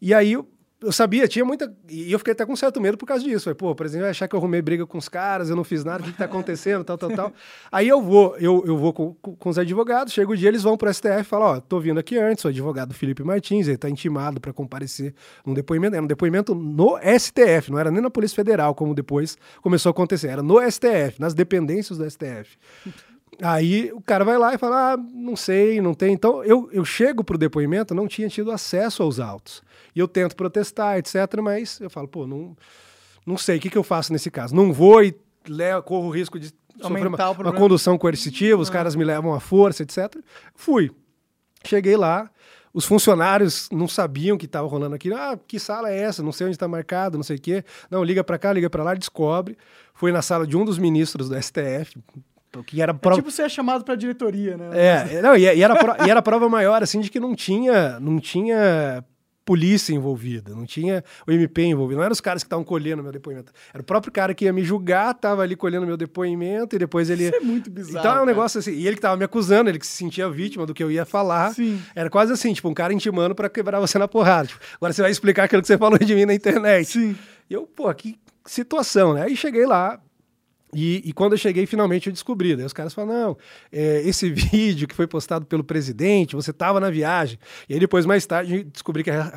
E 0.00 0.12
aí 0.12 0.36
eu 0.82 0.92
sabia, 0.92 1.28
tinha 1.28 1.44
muita. 1.44 1.72
E 1.88 2.10
eu 2.12 2.18
fiquei 2.18 2.32
até 2.32 2.44
com 2.44 2.56
certo 2.56 2.80
medo 2.80 2.98
por 2.98 3.06
causa 3.06 3.22
disso. 3.22 3.44
Falei, 3.44 3.54
pô, 3.54 3.70
o 3.70 3.74
presidente 3.74 4.02
vai 4.02 4.10
achar 4.10 4.26
que 4.26 4.34
eu 4.34 4.38
arrumei 4.38 4.60
briga 4.60 4.86
com 4.86 4.98
os 4.98 5.08
caras, 5.08 5.48
eu 5.48 5.56
não 5.56 5.64
fiz 5.64 5.84
nada, 5.84 6.00
o 6.00 6.04
que, 6.04 6.10
está 6.10 6.24
acontecendo, 6.24 6.84
tal, 6.84 6.98
tal, 6.98 7.10
tal. 7.10 7.32
Aí 7.70 7.88
eu 7.88 8.02
vou, 8.02 8.36
eu, 8.38 8.64
eu 8.66 8.76
vou 8.76 8.92
com, 8.92 9.14
com 9.14 9.48
os 9.48 9.58
advogados, 9.58 10.12
chega 10.12 10.30
o 10.30 10.36
dia, 10.36 10.48
eles 10.48 10.62
vão 10.62 10.76
pro 10.76 10.92
STF 10.92 11.20
e 11.20 11.24
falam: 11.24 11.56
ó, 11.56 11.60
tô 11.60 11.78
vindo 11.78 11.98
aqui 11.98 12.18
antes, 12.18 12.42
sou 12.42 12.48
advogado 12.48 12.92
Felipe 12.94 13.22
Martins, 13.22 13.68
ele 13.68 13.78
tá 13.78 13.88
intimado 13.88 14.40
para 14.40 14.52
comparecer 14.52 15.14
num 15.46 15.54
depoimento. 15.54 15.94
Era 15.94 16.04
um 16.04 16.08
depoimento 16.08 16.54
no 16.54 16.98
STF, 16.98 17.70
não 17.70 17.78
era 17.78 17.90
nem 17.90 18.02
na 18.02 18.10
Polícia 18.10 18.34
Federal, 18.34 18.74
como 18.74 18.94
depois 18.94 19.36
começou 19.62 19.90
a 19.90 19.92
acontecer, 19.92 20.28
era 20.28 20.42
no 20.42 20.58
STF, 20.60 21.20
nas 21.20 21.34
dependências 21.34 21.98
do 21.98 22.10
STF. 22.10 22.56
Aí 23.40 23.90
o 23.92 24.00
cara 24.00 24.24
vai 24.24 24.36
lá 24.36 24.54
e 24.54 24.58
fala: 24.58 24.92
ah, 24.92 24.96
não 24.96 25.36
sei, 25.36 25.80
não 25.80 25.94
tem. 25.94 26.12
Então 26.12 26.44
eu, 26.44 26.68
eu 26.72 26.84
chego 26.84 27.24
pro 27.24 27.38
depoimento, 27.38 27.94
não 27.94 28.06
tinha 28.06 28.28
tido 28.28 28.50
acesso 28.50 29.02
aos 29.02 29.18
autos. 29.18 29.62
E 29.94 29.98
eu 29.98 30.08
tento 30.08 30.36
protestar, 30.36 30.98
etc. 30.98 31.14
Mas 31.42 31.80
eu 31.80 31.90
falo, 31.90 32.08
pô, 32.08 32.26
não, 32.26 32.56
não 33.26 33.36
sei, 33.36 33.58
o 33.58 33.60
que, 33.60 33.70
que 33.70 33.78
eu 33.78 33.82
faço 33.82 34.12
nesse 34.12 34.30
caso? 34.30 34.54
Não 34.54 34.72
vou 34.72 35.02
e 35.02 35.14
levo, 35.48 35.82
corro 35.82 36.08
o 36.08 36.10
risco 36.10 36.38
de 36.38 36.52
sofrer 36.80 37.06
uma, 37.06 37.30
uma, 37.30 37.52
condução 37.52 37.98
coercitiva, 37.98 38.60
os 38.60 38.68
ah. 38.68 38.72
caras 38.72 38.96
me 38.96 39.04
levam 39.04 39.34
à 39.34 39.40
força, 39.40 39.82
etc. 39.82 40.16
Fui. 40.54 40.90
Cheguei 41.64 41.96
lá, 41.96 42.28
os 42.74 42.84
funcionários 42.84 43.68
não 43.70 43.86
sabiam 43.86 44.36
que 44.36 44.46
estava 44.46 44.66
rolando 44.66 44.94
aquilo. 44.94 45.16
Ah, 45.16 45.38
que 45.46 45.58
sala 45.58 45.90
é 45.90 45.98
essa? 45.98 46.22
Não 46.22 46.32
sei 46.32 46.46
onde 46.46 46.56
está 46.56 46.66
marcado, 46.66 47.16
não 47.16 47.22
sei 47.22 47.36
o 47.36 47.40
quê. 47.40 47.64
Não, 47.90 48.02
liga 48.02 48.24
para 48.24 48.38
cá, 48.38 48.52
liga 48.52 48.68
para 48.68 48.82
lá, 48.82 48.94
descobre. 48.94 49.56
Fui 49.94 50.10
na 50.10 50.22
sala 50.22 50.46
de 50.46 50.56
um 50.56 50.64
dos 50.64 50.78
ministros 50.78 51.28
do 51.28 51.40
STF, 51.40 52.02
que 52.60 52.82
era 52.82 52.92
prova... 52.92 53.16
É 53.16 53.20
tipo 53.20 53.30
ser 53.30 53.48
chamado 53.48 53.84
para 53.84 53.94
diretoria, 53.94 54.56
né? 54.56 54.70
É, 54.72 55.22
não, 55.22 55.36
e, 55.36 55.42
e, 55.42 55.62
era 55.62 55.76
pro... 55.76 56.04
e 56.04 56.10
era 56.10 56.20
prova 56.20 56.48
maior, 56.48 56.82
assim, 56.82 57.00
de 57.00 57.08
que 57.08 57.20
não 57.20 57.34
tinha, 57.34 58.00
não 58.00 58.18
tinha 58.18 59.04
polícia 59.44 59.92
envolvida, 59.92 60.54
não 60.54 60.64
tinha 60.64 61.02
o 61.26 61.32
MP 61.32 61.62
envolvido, 61.62 61.98
não 61.98 62.04
eram 62.04 62.12
os 62.12 62.20
caras 62.20 62.42
que 62.42 62.46
estavam 62.46 62.64
colhendo 62.64 63.02
meu 63.02 63.12
depoimento. 63.12 63.52
Era 63.72 63.82
o 63.82 63.84
próprio 63.84 64.12
cara 64.12 64.34
que 64.34 64.44
ia 64.44 64.52
me 64.52 64.62
julgar, 64.62 65.12
estava 65.12 65.42
ali 65.42 65.56
colhendo 65.56 65.86
meu 65.86 65.96
depoimento 65.96 66.76
e 66.76 66.78
depois 66.78 67.10
ele. 67.10 67.24
Isso 67.24 67.36
é 67.36 67.40
muito 67.40 67.70
bizarro. 67.70 67.98
Então 67.98 68.18
é 68.18 68.22
um 68.22 68.26
negócio 68.26 68.58
assim. 68.60 68.72
E 68.72 68.86
ele 68.86 68.96
que 68.96 68.98
estava 68.98 69.16
me 69.16 69.24
acusando, 69.24 69.68
ele 69.68 69.78
que 69.78 69.86
se 69.86 69.96
sentia 69.96 70.28
vítima 70.28 70.64
do 70.64 70.72
que 70.72 70.82
eu 70.82 70.90
ia 70.90 71.04
falar. 71.04 71.52
Sim. 71.54 71.80
Era 71.94 72.08
quase 72.08 72.32
assim, 72.32 72.52
tipo, 72.52 72.68
um 72.68 72.74
cara 72.74 72.92
intimando 72.92 73.34
para 73.34 73.48
quebrar 73.48 73.80
você 73.80 73.98
na 73.98 74.06
porrada. 74.06 74.48
Tipo, 74.48 74.60
agora 74.76 74.92
você 74.92 75.02
vai 75.02 75.10
explicar 75.10 75.44
aquilo 75.44 75.62
que 75.62 75.68
você 75.68 75.78
falou 75.78 75.98
de 75.98 76.14
mim 76.14 76.24
na 76.24 76.34
internet. 76.34 76.86
Sim. 76.86 77.16
E 77.50 77.54
eu, 77.54 77.66
pô, 77.66 77.92
que 77.94 78.18
situação, 78.46 79.14
né? 79.14 79.22
Aí 79.22 79.36
cheguei 79.36 79.66
lá, 79.66 80.00
e, 80.74 81.02
e, 81.04 81.12
quando 81.12 81.32
eu 81.32 81.38
cheguei, 81.38 81.66
finalmente 81.66 82.06
eu 82.06 82.12
descobri. 82.12 82.56
Daí 82.56 82.64
os 82.64 82.72
caras 82.72 82.94
falaram: 82.94 83.20
não, 83.20 83.38
é, 83.70 84.00
esse 84.06 84.30
vídeo 84.32 84.88
que 84.88 84.94
foi 84.94 85.06
postado 85.06 85.44
pelo 85.44 85.62
presidente, 85.62 86.34
você 86.34 86.50
estava 86.50 86.80
na 86.80 86.88
viagem. 86.88 87.38
E 87.68 87.74
aí 87.74 87.80
depois, 87.80 88.06
mais 88.06 88.24
tarde, 88.24 88.64
descobri 88.64 89.04
que 89.04 89.10
a 89.10 89.32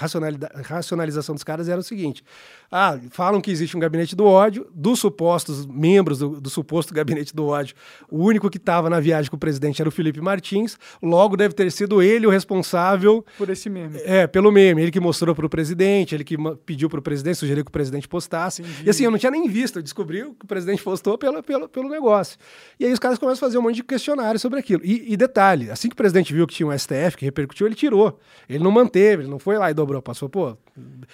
racionalização 0.63 1.35
dos 1.35 1.43
caras 1.43 1.67
era 1.67 1.79
o 1.79 1.83
seguinte: 1.83 2.23
ah, 2.71 2.99
falam 3.11 3.41
que 3.41 3.51
existe 3.51 3.75
um 3.75 3.79
gabinete 3.79 4.15
do 4.15 4.25
ódio, 4.25 4.67
dos 4.73 4.99
supostos 4.99 5.65
membros 5.65 6.19
do, 6.19 6.41
do 6.41 6.49
suposto 6.49 6.93
gabinete 6.93 7.35
do 7.35 7.45
ódio, 7.45 7.75
o 8.09 8.23
único 8.23 8.49
que 8.49 8.57
estava 8.57 8.89
na 8.89 8.99
viagem 8.99 9.29
com 9.29 9.37
o 9.37 9.39
presidente 9.39 9.81
era 9.81 9.89
o 9.89 9.91
Felipe 9.91 10.21
Martins, 10.21 10.77
logo 11.01 11.37
deve 11.37 11.53
ter 11.53 11.71
sido 11.71 12.01
ele 12.01 12.27
o 12.27 12.29
responsável. 12.29 13.25
Por 13.37 13.49
esse 13.49 13.69
meme. 13.69 13.99
É, 14.03 14.27
pelo 14.27 14.51
meme. 14.51 14.81
Ele 14.81 14.91
que 14.91 14.99
mostrou 14.99 15.35
para 15.35 15.45
o 15.45 15.49
presidente, 15.49 16.15
ele 16.15 16.23
que 16.23 16.35
pediu 16.65 16.89
para 16.89 16.99
o 16.99 17.01
presidente, 17.01 17.37
sugeriu 17.37 17.63
que 17.63 17.69
o 17.69 17.71
presidente 17.71 18.07
postasse. 18.07 18.61
Entendi. 18.61 18.83
E 18.85 18.89
assim, 18.89 19.03
eu 19.03 19.11
não 19.11 19.17
tinha 19.17 19.31
nem 19.31 19.47
visto, 19.47 19.79
eu 19.79 19.83
descobri 19.83 20.23
que 20.23 20.45
o 20.45 20.47
presidente 20.47 20.83
postou 20.83 21.17
pelo, 21.17 21.41
pelo, 21.43 21.69
pelo 21.69 21.89
negócio. 21.89 22.37
E 22.79 22.85
aí 22.85 22.91
os 22.91 22.99
caras 22.99 23.17
começam 23.17 23.45
a 23.45 23.49
fazer 23.49 23.57
um 23.57 23.61
monte 23.61 23.75
de 23.75 23.83
questionário 23.83 24.39
sobre 24.39 24.59
aquilo. 24.59 24.81
E, 24.83 25.13
e 25.13 25.17
detalhe, 25.17 25.69
assim 25.69 25.89
que 25.89 25.93
o 25.93 25.97
presidente 25.97 26.33
viu 26.33 26.47
que 26.47 26.53
tinha 26.53 26.67
um 26.67 26.77
STF 26.77 27.17
que 27.17 27.25
repercutiu, 27.25 27.67
ele 27.67 27.75
tirou. 27.75 28.19
Ele 28.49 28.63
não 28.63 28.71
manteve, 28.71 29.23
ele 29.23 29.29
não 29.29 29.39
foi 29.39 29.57
lá 29.57 29.69
e 29.71 29.73
dobrou, 29.73 30.01
passou, 30.01 30.29
pô, 30.29 30.57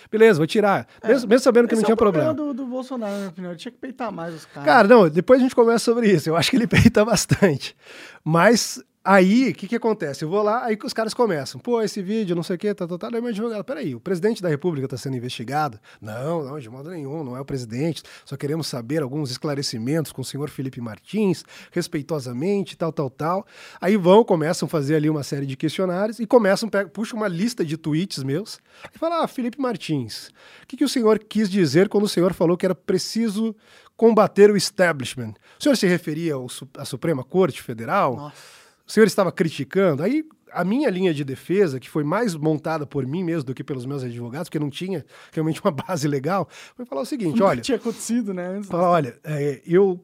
beleza, 0.09 0.37
vou 0.39 0.47
tirar. 0.47 0.87
É. 1.01 1.09
Mesmo, 1.09 1.29
mesmo, 1.29 1.43
sabendo 1.43 1.67
que 1.67 1.75
não 1.75 1.83
tinha 1.83 1.93
é 1.93 1.95
o 1.95 1.97
problema. 1.97 2.33
do, 2.33 2.53
do 2.53 2.65
Bolsonaro, 2.65 3.11
na 3.11 3.17
minha 3.19 3.29
opinião. 3.29 3.51
Ele 3.51 3.59
tinha 3.59 3.71
que 3.71 3.77
peitar 3.77 4.11
mais 4.11 4.33
os 4.33 4.45
caras. 4.45 4.65
Cara, 4.65 4.87
não, 4.87 5.09
depois 5.09 5.39
a 5.39 5.43
gente 5.43 5.55
conversa 5.55 5.85
sobre 5.85 6.11
isso. 6.11 6.29
Eu 6.29 6.35
acho 6.35 6.49
que 6.49 6.57
ele 6.57 6.67
peita 6.67 7.05
bastante. 7.05 7.75
Mas 8.23 8.83
Aí, 9.03 9.49
o 9.49 9.55
que, 9.55 9.67
que 9.67 9.75
acontece? 9.75 10.23
Eu 10.23 10.29
vou 10.29 10.43
lá, 10.43 10.63
aí 10.63 10.77
os 10.83 10.93
caras 10.93 11.11
começam. 11.11 11.59
Pô, 11.59 11.81
esse 11.81 12.03
vídeo, 12.03 12.35
não 12.35 12.43
sei 12.43 12.55
o 12.55 12.59
quê, 12.59 12.71
tá, 12.71 12.87
tá, 12.87 12.99
tá. 12.99 13.09
Daí 13.09 13.19
meu 13.19 13.31
advogado, 13.31 13.63
peraí, 13.63 13.95
o 13.95 13.99
presidente 13.99 14.43
da 14.43 14.49
República 14.49 14.85
está 14.85 14.95
sendo 14.95 15.17
investigado? 15.17 15.79
Não, 15.99 16.43
não, 16.43 16.59
de 16.59 16.69
modo 16.69 16.91
nenhum, 16.91 17.23
não 17.23 17.35
é 17.35 17.41
o 17.41 17.45
presidente. 17.45 18.03
Só 18.23 18.37
queremos 18.37 18.67
saber 18.67 19.01
alguns 19.01 19.31
esclarecimentos 19.31 20.11
com 20.11 20.21
o 20.21 20.25
senhor 20.25 20.51
Felipe 20.51 20.79
Martins, 20.79 21.43
respeitosamente, 21.71 22.77
tal, 22.77 22.93
tal, 22.93 23.09
tal. 23.09 23.47
Aí 23.81 23.97
vão, 23.97 24.23
começam 24.23 24.67
a 24.67 24.69
fazer 24.69 24.97
ali 24.97 25.09
uma 25.09 25.23
série 25.23 25.47
de 25.47 25.57
questionários 25.57 26.19
e 26.19 26.27
começam, 26.27 26.69
puxam 26.93 27.17
uma 27.17 27.27
lista 27.27 27.65
de 27.65 27.77
tweets 27.77 28.23
meus 28.23 28.59
e 28.93 28.99
falam, 28.99 29.23
ah, 29.23 29.27
Felipe 29.27 29.59
Martins, 29.59 30.27
o 30.61 30.67
que, 30.67 30.77
que 30.77 30.85
o 30.85 30.89
senhor 30.89 31.17
quis 31.17 31.49
dizer 31.49 31.89
quando 31.89 32.03
o 32.03 32.09
senhor 32.09 32.33
falou 32.33 32.55
que 32.55 32.67
era 32.67 32.75
preciso 32.75 33.55
combater 33.97 34.51
o 34.51 34.55
establishment? 34.55 35.33
O 35.59 35.63
senhor 35.63 35.75
se 35.75 35.87
referia 35.87 36.35
à 36.77 36.85
Suprema 36.85 37.23
Corte 37.23 37.63
Federal? 37.63 38.15
Nossa 38.15 38.60
o 38.91 38.93
senhor 38.93 39.07
estava 39.07 39.31
criticando. 39.31 40.03
Aí 40.03 40.25
a 40.51 40.65
minha 40.65 40.89
linha 40.89 41.13
de 41.13 41.23
defesa, 41.23 41.79
que 41.79 41.89
foi 41.89 42.03
mais 42.03 42.35
montada 42.35 42.85
por 42.85 43.07
mim 43.07 43.23
mesmo 43.23 43.45
do 43.45 43.53
que 43.53 43.63
pelos 43.63 43.85
meus 43.85 44.03
advogados, 44.03 44.49
porque 44.49 44.59
não 44.59 44.69
tinha 44.69 45.05
realmente 45.31 45.61
uma 45.63 45.71
base 45.87 46.09
legal, 46.09 46.45
foi 46.75 46.85
falar 46.85 47.03
o 47.03 47.05
seguinte: 47.05 47.41
olha. 47.41 47.61
tinha 47.61 47.77
acontecido, 47.77 48.33
né? 48.33 48.61
Falar, 48.63 48.89
olha, 48.89 49.17
é, 49.23 49.61
eu 49.65 50.03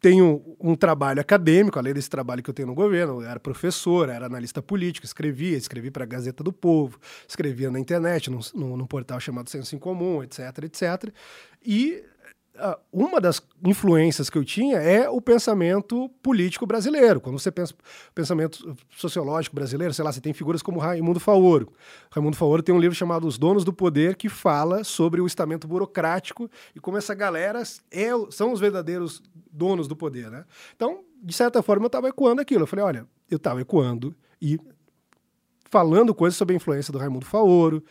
tenho 0.00 0.56
um 0.60 0.76
trabalho 0.76 1.20
acadêmico, 1.20 1.76
além 1.76 1.92
desse 1.92 2.08
trabalho 2.08 2.40
que 2.40 2.50
eu 2.50 2.54
tenho 2.54 2.68
no 2.68 2.74
governo, 2.74 3.20
eu 3.20 3.28
era 3.28 3.40
professor, 3.40 4.08
era 4.08 4.26
analista 4.26 4.62
político, 4.62 5.04
escrevia, 5.04 5.56
escrevi 5.56 5.90
para 5.90 6.04
a 6.04 6.06
Gazeta 6.06 6.44
do 6.44 6.52
Povo, 6.52 7.00
escrevia 7.26 7.68
na 7.68 7.80
internet, 7.80 8.30
num, 8.30 8.38
num, 8.54 8.76
num 8.76 8.86
portal 8.86 9.18
chamado 9.18 9.50
Senso 9.50 9.74
em 9.74 9.78
Comum, 9.78 10.22
etc, 10.22 10.40
etc. 10.62 11.12
E 11.66 12.04
uma 12.92 13.20
das 13.20 13.42
influências 13.64 14.30
que 14.30 14.38
eu 14.38 14.44
tinha 14.44 14.78
é 14.78 15.08
o 15.08 15.20
pensamento 15.20 16.08
político 16.22 16.66
brasileiro. 16.66 17.20
Quando 17.20 17.38
você 17.38 17.50
pensa 17.50 17.74
pensamento 18.14 18.76
sociológico 18.90 19.56
brasileiro, 19.56 19.92
sei 19.92 20.04
lá, 20.04 20.12
você 20.12 20.20
tem 20.20 20.32
figuras 20.32 20.62
como 20.62 20.78
Raimundo 20.78 21.18
Faoro. 21.18 21.72
Raimundo 22.10 22.36
Faoro 22.36 22.62
tem 22.62 22.74
um 22.74 22.78
livro 22.78 22.94
chamado 22.94 23.26
Os 23.26 23.38
Donos 23.38 23.64
do 23.64 23.72
Poder 23.72 24.14
que 24.14 24.28
fala 24.28 24.84
sobre 24.84 25.20
o 25.20 25.26
estamento 25.26 25.66
burocrático 25.66 26.48
e 26.74 26.80
como 26.80 26.96
essa 26.96 27.14
galera 27.14 27.62
é, 27.90 28.10
são 28.30 28.52
os 28.52 28.60
verdadeiros 28.60 29.20
donos 29.50 29.88
do 29.88 29.96
poder, 29.96 30.30
né? 30.30 30.44
Então, 30.74 31.04
de 31.22 31.32
certa 31.32 31.62
forma, 31.62 31.84
eu 31.84 31.88
estava 31.88 32.08
ecoando 32.08 32.40
aquilo. 32.40 32.62
Eu 32.62 32.66
falei, 32.66 32.84
olha, 32.84 33.06
eu 33.30 33.36
estava 33.36 33.60
ecoando 33.60 34.14
e 34.40 34.58
falando 35.70 36.14
coisas 36.14 36.36
sobre 36.36 36.54
a 36.54 36.56
influência 36.56 36.92
do 36.92 36.98
Raimundo 36.98 37.26
Faoro, 37.26 37.82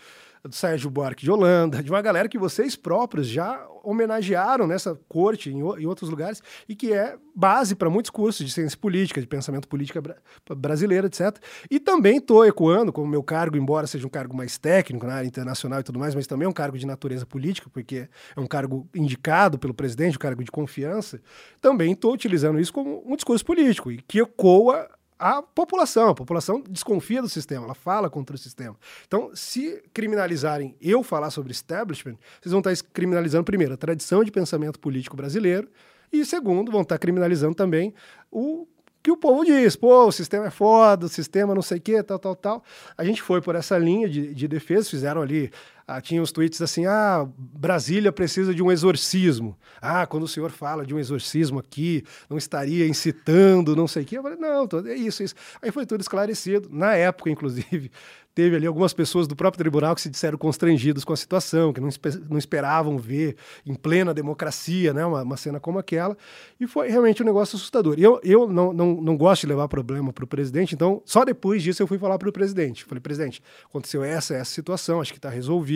do 0.48 0.54
Sérgio 0.54 0.90
Buarque 0.90 1.24
de 1.24 1.32
Holanda, 1.32 1.82
de 1.82 1.90
uma 1.90 2.02
galera 2.02 2.28
que 2.28 2.38
vocês 2.38 2.76
próprios 2.76 3.28
já 3.28 3.66
homenagearam 3.82 4.68
nessa 4.68 5.00
corte 5.08 5.50
em, 5.50 5.60
em 5.60 5.86
outros 5.86 6.10
lugares 6.10 6.42
e 6.68 6.76
que 6.76 6.92
é 6.92 7.16
base 7.34 7.76
para 7.76 7.90
muitos 7.90 8.10
cursos 8.10 8.46
de 8.46 8.52
ciência 8.52 8.78
política, 8.78 9.22
de 9.22 9.28
pensamento 9.28 9.68
política 9.68 10.02
bra 10.02 10.16
brasileiro, 10.56 11.08
etc. 11.08 11.38
E 11.72 11.80
também 11.80 12.18
estou 12.18 12.46
ecoando, 12.46 12.92
como 12.92 13.08
meu 13.08 13.24
cargo, 13.24 13.58
embora 13.58 13.88
seja 13.88 14.06
um 14.06 14.10
cargo 14.10 14.36
mais 14.36 14.58
técnico 14.58 15.06
na 15.08 15.16
área 15.16 15.28
internacional 15.28 15.80
e 15.80 15.84
tudo 15.84 15.98
mais, 15.98 16.14
mas 16.14 16.28
também 16.28 16.46
é 16.46 16.50
um 16.50 16.54
cargo 16.54 16.78
de 16.78 16.86
natureza 16.86 17.26
política, 17.26 17.70
porque 17.72 18.10
é 18.36 18.40
um 18.40 18.48
cargo 18.48 18.88
indicado 18.94 19.58
pelo 19.58 19.74
presidente, 19.74 20.18
um 20.18 20.20
cargo 20.20 20.44
de 20.44 20.52
confiança, 20.52 21.22
também 21.62 21.94
estou 21.94 22.14
utilizando 22.14 22.60
isso 22.60 22.74
como 22.74 23.02
um 23.06 23.16
discurso 23.16 23.46
político 23.46 23.92
e 23.92 24.02
que 24.02 24.20
ecoa 24.20 24.90
a 25.24 25.42
população. 25.42 26.10
A 26.10 26.14
população 26.14 26.62
desconfia 26.70 27.22
do 27.22 27.30
sistema, 27.30 27.64
ela 27.64 27.74
fala 27.74 28.10
contra 28.10 28.36
o 28.36 28.38
sistema. 28.38 28.76
Então, 29.08 29.32
se 29.34 29.82
criminalizarem 29.94 30.76
eu 30.82 31.02
falar 31.02 31.30
sobre 31.30 31.54
establishment, 31.54 32.18
vocês 32.42 32.52
vão 32.52 32.60
estar 32.60 32.76
criminalizando, 32.92 33.46
primeiro, 33.46 33.74
a 33.74 33.78
tradição 33.78 34.22
de 34.22 34.32
pensamento 34.32 34.78
político 34.78 35.16
brasileiro, 35.16 35.70
e 36.12 36.26
segundo, 36.26 36.74
vão 36.74 36.82
estar 36.82 36.98
criminalizando 36.98 37.56
também 37.56 37.94
o 38.30 38.68
que 39.02 39.12
o 39.12 39.18
povo 39.18 39.46
diz, 39.46 39.78
pô, 39.78 40.08
o 40.08 40.12
sistema 40.12 40.48
é 40.48 40.50
foda, 40.50 41.06
o 41.06 41.10
sistema 41.10 41.56
não 41.56 41.62
sei 41.62 41.78
o 41.78 41.82
quê, 41.82 42.04
tal, 42.04 42.20
tal, 42.20 42.36
tal. 42.36 42.64
A 42.98 43.06
gente 43.06 43.22
foi 43.22 43.42
por 43.42 43.56
essa 43.56 43.78
linha 43.78 44.10
de, 44.10 44.34
de 44.34 44.48
defesa, 44.48 44.90
fizeram 44.90 45.22
ali, 45.22 45.52
ah, 45.86 46.00
tinha 46.00 46.22
uns 46.22 46.32
tweets 46.32 46.62
assim, 46.62 46.86
ah, 46.86 47.28
Brasília 47.38 48.12
precisa 48.12 48.54
de 48.54 48.64
um 48.64 48.72
exorcismo. 48.72 49.58
Ah, 49.82 50.06
quando 50.06 50.24
o 50.24 50.28
senhor 50.28 50.50
fala 50.50 50.86
de 50.86 50.94
um 50.94 51.00
exorcismo 51.00 51.60
aqui, 51.60 52.04
não 52.30 52.38
estaria 52.38 52.88
incitando, 52.88 53.76
não 53.76 53.88
sei 53.88 54.04
o 54.04 54.06
quê. 54.06 54.18
Eu 54.18 54.24
falei, 54.24 54.38
não, 54.38 54.68
é 54.88 54.96
isso, 54.96 55.22
é 55.22 55.26
isso. 55.26 55.36
Aí 55.62 55.72
foi 55.72 55.86
tudo 55.86 56.02
esclarecido. 56.02 56.70
Na 56.72 56.96
época, 56.96 57.30
inclusive, 57.30 57.92
teve 58.34 58.56
ali 58.56 58.66
algumas 58.66 58.94
pessoas 58.94 59.28
do 59.28 59.36
próprio 59.36 59.60
tribunal 59.60 59.94
que 59.94 60.02
se 60.02 60.10
disseram 60.10 60.38
constrangidos 60.38 61.04
com 61.04 61.14
a 61.14 61.18
situação, 61.18 61.72
que 61.72 61.80
não, 61.80 61.90
não 62.30 62.38
esperavam 62.38 62.98
ver 62.98 63.36
em 63.66 63.76
plena 63.76 64.14
democracia 64.14 64.94
né, 64.94 65.06
uma, 65.06 65.22
uma, 65.22 65.38
cena 65.38 65.60
como 65.60 65.78
aquela, 65.78 66.18
e 66.60 66.66
foi 66.66 66.90
realmente 66.90 67.22
um 67.22 67.26
negócio 67.26 67.56
assustador. 67.56 67.96
E 67.98 68.04
eu, 68.04 68.20
eu 68.24 68.48
não, 68.48 68.74
não, 68.74 68.96
não 69.02 69.18
gosto 69.18 69.42
de 69.42 69.48
levar 69.48 69.68
problema 69.68 70.12
para 70.12 70.24
o 70.24 70.28
presidente, 70.28 70.74
então 70.74 71.02
só 71.06 71.24
depois 71.24 71.62
disso 71.62 71.84
eu 71.84 71.88
fui 71.88 71.98
falar 71.98 72.18
para 72.18 72.30
o 72.30 72.34
presidente. 72.34 72.84
Falei, 72.86 73.02
presidente, 73.02 73.42
aconteceu 73.66 74.04
essa, 74.04 74.34
essa 74.34 74.52
situação, 74.52 75.00
acho 75.00 75.12
que 75.12 75.20
está 75.20 75.30
resolvido. 75.30 75.73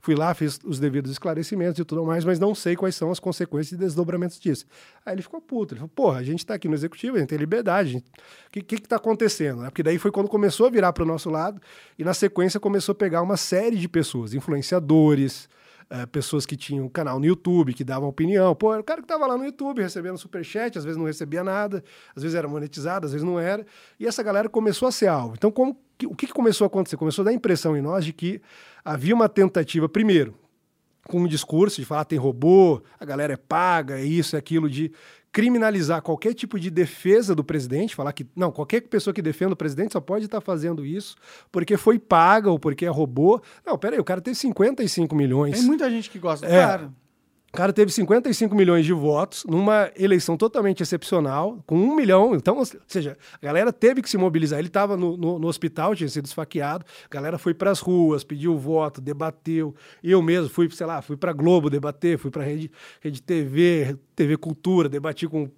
Fui 0.00 0.14
lá, 0.14 0.32
fiz 0.34 0.58
os 0.64 0.78
devidos 0.78 1.10
esclarecimentos 1.10 1.78
e 1.78 1.84
tudo 1.84 2.04
mais, 2.04 2.24
mas 2.24 2.38
não 2.38 2.54
sei 2.54 2.76
quais 2.76 2.94
são 2.94 3.10
as 3.10 3.20
consequências 3.20 3.72
e 3.72 3.76
desdobramentos 3.76 4.40
disso. 4.40 4.66
Aí 5.04 5.14
ele 5.14 5.22
ficou 5.22 5.40
puto, 5.40 5.74
ele 5.74 5.80
falou, 5.80 5.92
porra, 5.94 6.18
a 6.18 6.22
gente 6.22 6.40
está 6.40 6.54
aqui 6.54 6.68
no 6.68 6.74
executivo, 6.74 7.16
a 7.16 7.20
gente 7.20 7.28
tem 7.28 7.38
liberdade, 7.38 8.02
o 8.48 8.50
que 8.50 8.74
está 8.74 8.96
acontecendo? 8.96 9.62
Porque 9.64 9.82
daí 9.82 9.98
foi 9.98 10.10
quando 10.10 10.28
começou 10.28 10.66
a 10.66 10.70
virar 10.70 10.92
para 10.92 11.02
o 11.02 11.06
nosso 11.06 11.30
lado, 11.30 11.60
e 11.98 12.04
na 12.04 12.14
sequência 12.14 12.58
começou 12.58 12.92
a 12.92 12.96
pegar 12.96 13.22
uma 13.22 13.36
série 13.36 13.76
de 13.76 13.88
pessoas, 13.88 14.34
influenciadores, 14.34 15.48
é, 15.88 16.04
pessoas 16.06 16.44
que 16.44 16.56
tinham 16.56 16.88
canal 16.88 17.18
no 17.18 17.26
YouTube, 17.26 17.72
que 17.72 17.84
davam 17.84 18.08
opinião. 18.08 18.54
Pô, 18.54 18.72
era 18.72 18.80
o 18.80 18.84
cara 18.84 19.00
que 19.00 19.04
estava 19.04 19.26
lá 19.26 19.36
no 19.36 19.44
YouTube 19.44 19.82
recebendo 19.82 20.18
superchat, 20.18 20.76
às 20.76 20.84
vezes 20.84 20.96
não 20.96 21.06
recebia 21.06 21.44
nada, 21.44 21.82
às 22.14 22.22
vezes 22.22 22.36
era 22.36 22.48
monetizado, 22.48 23.06
às 23.06 23.12
vezes 23.12 23.24
não 23.24 23.38
era. 23.38 23.64
E 23.98 24.06
essa 24.06 24.22
galera 24.22 24.48
começou 24.48 24.88
a 24.88 24.92
ser 24.92 25.06
alvo. 25.06 25.34
Então, 25.36 25.50
como, 25.50 25.78
o 26.04 26.14
que, 26.14 26.26
que 26.26 26.32
começou 26.32 26.64
a 26.64 26.66
acontecer? 26.66 26.96
Começou 26.96 27.22
a 27.22 27.26
dar 27.26 27.30
a 27.30 27.34
impressão 27.34 27.76
em 27.76 27.80
nós 27.80 28.04
de 28.04 28.12
que 28.12 28.40
havia 28.84 29.14
uma 29.14 29.28
tentativa, 29.28 29.88
primeiro, 29.88 30.34
com 31.08 31.20
um 31.20 31.26
discurso 31.26 31.80
de 31.80 31.86
falar 31.86 32.04
tem 32.04 32.18
robô, 32.18 32.82
a 32.98 33.04
galera 33.04 33.34
é 33.34 33.36
paga, 33.36 33.98
é 33.98 34.04
isso, 34.04 34.36
é 34.36 34.38
aquilo, 34.38 34.68
de 34.68 34.92
criminalizar 35.36 36.00
qualquer 36.00 36.32
tipo 36.32 36.58
de 36.58 36.70
defesa 36.70 37.34
do 37.34 37.44
presidente, 37.44 37.94
falar 37.94 38.12
que 38.12 38.26
não, 38.34 38.50
qualquer 38.50 38.80
pessoa 38.82 39.12
que 39.12 39.20
defenda 39.20 39.52
o 39.52 39.56
presidente 39.56 39.92
só 39.92 40.00
pode 40.00 40.24
estar 40.24 40.40
fazendo 40.40 40.84
isso 40.84 41.14
porque 41.52 41.76
foi 41.76 41.98
paga 41.98 42.50
ou 42.50 42.58
porque 42.58 42.86
é 42.86 42.88
robô. 42.88 43.40
Não, 43.64 43.76
peraí, 43.76 43.98
o 43.98 44.04
cara 44.04 44.22
teve 44.22 44.34
55 44.34 45.14
milhões. 45.14 45.58
Tem 45.58 45.66
muita 45.66 45.90
gente 45.90 46.08
que 46.08 46.18
gosta 46.18 46.46
do 46.46 46.52
é, 46.52 46.66
cara. 46.66 46.90
O 47.52 47.56
cara 47.56 47.72
teve 47.72 47.90
55 47.90 48.54
milhões 48.54 48.84
de 48.84 48.92
votos 48.92 49.44
numa 49.44 49.90
eleição 49.96 50.36
totalmente 50.36 50.82
excepcional, 50.82 51.62
com 51.66 51.76
um 51.76 51.94
milhão. 51.94 52.34
Então, 52.34 52.58
ou 52.58 52.66
seja, 52.86 53.16
a 53.40 53.46
galera 53.46 53.72
teve 53.72 54.02
que 54.02 54.10
se 54.10 54.18
mobilizar. 54.18 54.58
Ele 54.58 54.68
estava 54.68 54.96
no, 54.96 55.16
no, 55.16 55.38
no, 55.38 55.46
hospital, 55.46 55.94
tinha 55.94 56.08
sido 56.08 56.26
esfaqueado. 56.26 56.84
A 57.10 57.14
galera 57.14 57.38
foi 57.38 57.54
para 57.54 57.70
as 57.70 57.80
ruas, 57.80 58.22
pediu 58.24 58.58
voto, 58.58 59.00
debateu. 59.00 59.74
Eu 60.02 60.20
mesmo 60.20 60.50
fui, 60.50 60.68
sei 60.70 60.86
lá, 60.86 61.00
fui 61.00 61.16
para 61.16 61.32
Globo 61.32 61.70
debater, 61.70 62.18
fui 62.18 62.30
para 62.30 62.42
Rede, 62.42 62.70
Rede 63.00 63.22
TV, 63.22 63.96
TV 64.16 64.38
Cultura, 64.38 64.88
debati 64.88 65.28
com 65.28 65.50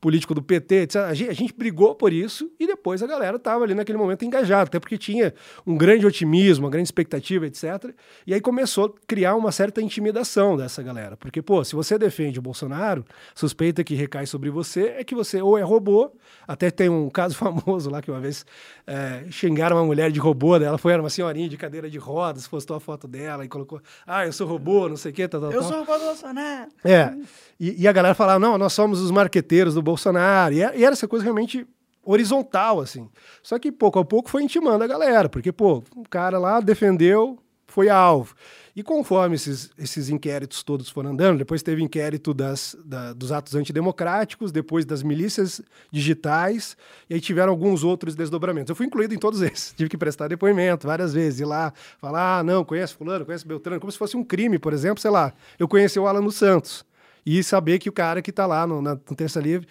político 0.00 0.34
do 0.34 0.42
PT, 0.42 0.74
etc. 0.76 0.96
A 1.02 1.14
gente, 1.14 1.30
a 1.30 1.34
gente 1.34 1.54
brigou 1.54 1.94
por 1.94 2.12
isso 2.12 2.50
e 2.58 2.66
depois 2.66 3.02
a 3.02 3.06
galera 3.06 3.36
estava 3.36 3.62
ali 3.62 3.74
naquele 3.74 3.98
momento 3.98 4.24
engajada, 4.24 4.64
até 4.64 4.80
porque 4.80 4.96
tinha 4.96 5.34
um 5.66 5.76
grande 5.76 6.06
otimismo, 6.06 6.64
uma 6.64 6.70
grande 6.70 6.88
expectativa, 6.88 7.46
etc. 7.46 7.94
E 8.26 8.32
aí 8.32 8.40
começou 8.40 8.86
a 8.86 9.06
criar 9.06 9.34
uma 9.34 9.52
certa 9.52 9.82
intimidação 9.82 10.56
dessa 10.56 10.82
galera. 10.82 11.16
Porque, 11.16 11.42
pô, 11.42 11.62
se 11.62 11.74
você 11.74 11.98
defende 11.98 12.38
o 12.38 12.42
Bolsonaro, 12.42 13.04
suspeita 13.34 13.84
que 13.84 13.94
recai 13.94 14.26
sobre 14.26 14.48
você 14.48 14.94
é 14.96 15.04
que 15.04 15.14
você 15.14 15.42
ou 15.42 15.58
é 15.58 15.62
robô, 15.62 16.10
até 16.48 16.70
tem 16.70 16.88
um 16.88 17.10
caso 17.10 17.34
famoso 17.36 17.90
lá 17.90 18.00
que 18.00 18.10
uma 18.10 18.20
vez 18.20 18.46
é, 18.86 19.24
xingaram 19.30 19.76
uma 19.76 19.84
mulher 19.84 20.10
de 20.10 20.18
robô, 20.18 20.56
ela 20.56 20.78
foi 20.78 20.96
uma 20.96 21.10
senhorinha 21.10 21.48
de 21.48 21.56
cadeira 21.58 21.90
de 21.90 21.98
rodas, 21.98 22.48
postou 22.48 22.76
a 22.76 22.80
foto 22.80 23.06
dela 23.06 23.44
e 23.44 23.48
colocou, 23.48 23.80
ah, 24.06 24.24
eu 24.24 24.32
sou 24.32 24.46
robô, 24.46 24.88
não 24.88 24.96
sei 24.96 25.12
o 25.12 25.14
quê, 25.14 25.28
tal, 25.28 25.40
tal, 25.40 25.52
Eu 25.52 25.62
sou 25.62 25.80
robô 25.80 25.98
do 25.98 26.04
Bolsonaro. 26.04 26.70
É, 26.82 27.14
e, 27.60 27.82
e 27.82 27.88
a 27.88 27.92
galera 27.92 28.05
falava, 28.14 28.38
não, 28.38 28.58
nós 28.58 28.72
somos 28.72 29.00
os 29.00 29.10
marqueteiros 29.10 29.74
do 29.74 29.82
Bolsonaro. 29.82 30.54
E 30.54 30.60
era, 30.60 30.76
e 30.76 30.84
era 30.84 30.92
essa 30.92 31.08
coisa 31.08 31.24
realmente 31.24 31.66
horizontal, 32.04 32.80
assim. 32.80 33.08
Só 33.42 33.58
que 33.58 33.72
pouco 33.72 33.98
a 33.98 34.04
pouco 34.04 34.30
foi 34.30 34.42
intimando 34.42 34.84
a 34.84 34.86
galera, 34.86 35.28
porque, 35.28 35.50
pô, 35.50 35.82
o 35.94 36.08
cara 36.08 36.38
lá 36.38 36.60
defendeu, 36.60 37.38
foi 37.66 37.88
alvo. 37.88 38.34
E 38.74 38.82
conforme 38.82 39.36
esses, 39.36 39.70
esses 39.78 40.10
inquéritos 40.10 40.62
todos 40.62 40.88
foram 40.88 41.10
andando, 41.10 41.38
depois 41.38 41.62
teve 41.62 41.82
inquérito 41.82 42.34
das, 42.34 42.76
da, 42.84 43.12
dos 43.12 43.32
atos 43.32 43.54
antidemocráticos, 43.54 44.52
depois 44.52 44.84
das 44.84 45.02
milícias 45.02 45.62
digitais, 45.90 46.76
e 47.08 47.14
aí 47.14 47.20
tiveram 47.20 47.52
alguns 47.52 47.82
outros 47.82 48.14
desdobramentos. 48.14 48.68
Eu 48.68 48.76
fui 48.76 48.86
incluído 48.86 49.14
em 49.14 49.18
todos 49.18 49.40
esses. 49.42 49.72
Tive 49.72 49.88
que 49.88 49.96
prestar 49.96 50.28
depoimento 50.28 50.86
várias 50.86 51.12
vezes, 51.14 51.40
ir 51.40 51.46
lá, 51.46 51.72
falar, 51.98 52.40
ah, 52.40 52.42
não, 52.42 52.64
conhece 52.64 52.94
fulano, 52.94 53.24
conhece 53.24 53.46
Beltrano, 53.46 53.80
como 53.80 53.90
se 53.90 53.98
fosse 53.98 54.16
um 54.16 54.22
crime, 54.22 54.58
por 54.58 54.72
exemplo, 54.72 55.00
sei 55.00 55.10
lá, 55.10 55.32
eu 55.58 55.66
conheci 55.66 55.98
o 55.98 56.06
Alan 56.06 56.22
dos 56.22 56.36
Santos 56.36 56.84
e 57.26 57.42
saber 57.42 57.80
que 57.80 57.88
o 57.88 57.92
cara 57.92 58.22
que 58.22 58.30
está 58.30 58.46
lá 58.46 58.66
no, 58.66 58.80
na, 58.80 58.94
no 58.94 59.16
Terça 59.16 59.40
Livre, 59.40 59.66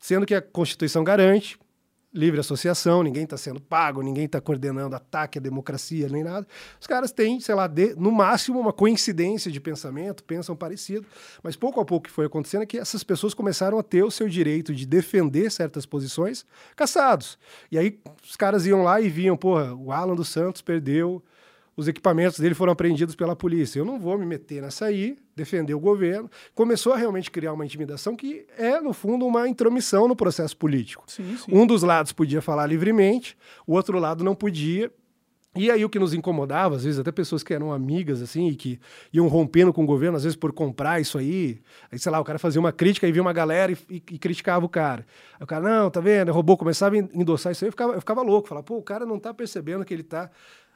sendo 0.00 0.24
que 0.24 0.34
a 0.34 0.40
Constituição 0.40 1.02
garante 1.02 1.58
livre 2.12 2.40
associação, 2.40 3.02
ninguém 3.02 3.24
está 3.24 3.36
sendo 3.36 3.60
pago, 3.60 4.02
ninguém 4.02 4.24
está 4.24 4.40
coordenando 4.40 4.96
ataque 4.96 5.38
à 5.38 5.40
democracia, 5.40 6.08
nem 6.08 6.24
nada. 6.24 6.46
Os 6.80 6.86
caras 6.86 7.12
têm, 7.12 7.38
sei 7.38 7.54
lá, 7.54 7.66
de, 7.66 7.94
no 7.96 8.10
máximo 8.10 8.58
uma 8.58 8.72
coincidência 8.72 9.52
de 9.52 9.60
pensamento, 9.60 10.24
pensam 10.24 10.56
parecido, 10.56 11.06
mas 11.42 11.54
pouco 11.54 11.80
a 11.80 11.84
pouco 11.84 12.06
que 12.06 12.12
foi 12.12 12.26
acontecendo 12.26 12.62
é 12.62 12.66
que 12.66 12.78
essas 12.78 13.04
pessoas 13.04 13.34
começaram 13.34 13.78
a 13.78 13.82
ter 13.82 14.02
o 14.02 14.10
seu 14.10 14.28
direito 14.28 14.74
de 14.74 14.86
defender 14.86 15.50
certas 15.50 15.84
posições 15.84 16.46
caçados. 16.74 17.38
E 17.70 17.78
aí 17.78 17.98
os 18.22 18.36
caras 18.36 18.64
iam 18.64 18.82
lá 18.82 19.00
e 19.00 19.08
viam, 19.08 19.36
porra, 19.36 19.74
o 19.74 19.92
Alan 19.92 20.14
dos 20.14 20.28
Santos 20.28 20.62
perdeu 20.62 21.22
os 21.78 21.86
equipamentos 21.86 22.40
dele 22.40 22.56
foram 22.56 22.72
apreendidos 22.72 23.14
pela 23.14 23.36
polícia. 23.36 23.78
Eu 23.78 23.84
não 23.84 24.00
vou 24.00 24.18
me 24.18 24.26
meter 24.26 24.60
nessa 24.60 24.86
aí, 24.86 25.16
defender 25.36 25.74
o 25.74 25.78
governo. 25.78 26.28
Começou 26.52 26.92
a 26.92 26.96
realmente 26.96 27.30
criar 27.30 27.52
uma 27.52 27.64
intimidação 27.64 28.16
que 28.16 28.44
é, 28.58 28.80
no 28.80 28.92
fundo, 28.92 29.24
uma 29.24 29.48
intromissão 29.48 30.08
no 30.08 30.16
processo 30.16 30.56
político. 30.56 31.04
Sim, 31.06 31.36
sim. 31.36 31.52
Um 31.54 31.64
dos 31.64 31.84
lados 31.84 32.10
podia 32.10 32.42
falar 32.42 32.66
livremente, 32.66 33.38
o 33.64 33.74
outro 33.74 33.96
lado 34.00 34.24
não 34.24 34.34
podia. 34.34 34.90
E 35.54 35.70
aí 35.70 35.84
o 35.84 35.88
que 35.88 36.00
nos 36.00 36.12
incomodava, 36.12 36.74
às 36.74 36.82
vezes 36.82 36.98
até 36.98 37.12
pessoas 37.12 37.44
que 37.44 37.54
eram 37.54 37.72
amigas, 37.72 38.20
assim, 38.22 38.48
e 38.48 38.56
que 38.56 38.80
iam 39.12 39.28
rompendo 39.28 39.72
com 39.72 39.84
o 39.84 39.86
governo, 39.86 40.16
às 40.16 40.24
vezes 40.24 40.36
por 40.36 40.52
comprar 40.52 41.00
isso 41.00 41.16
aí, 41.16 41.60
aí 41.92 41.98
sei 41.98 42.10
lá, 42.10 42.18
o 42.18 42.24
cara 42.24 42.40
fazia 42.40 42.60
uma 42.60 42.72
crítica 42.72 43.06
e 43.06 43.12
via 43.12 43.22
uma 43.22 43.32
galera 43.32 43.70
e, 43.70 43.78
e, 43.88 43.96
e 43.96 44.18
criticava 44.18 44.66
o 44.66 44.68
cara. 44.68 45.06
Aí 45.38 45.44
o 45.44 45.46
cara, 45.46 45.62
não, 45.62 45.88
tá 45.90 46.00
vendo, 46.00 46.32
roubou, 46.32 46.56
começava 46.56 46.96
a 46.96 46.98
endossar 46.98 47.52
isso 47.52 47.64
aí, 47.64 47.68
eu 47.68 47.72
ficava, 47.72 47.92
eu 47.92 48.00
ficava 48.00 48.22
louco, 48.22 48.48
falava, 48.48 48.64
pô, 48.64 48.78
o 48.78 48.82
cara 48.82 49.06
não 49.06 49.20
tá 49.20 49.32
percebendo 49.32 49.84
que 49.84 49.94
ele 49.94 50.02
tá... 50.02 50.28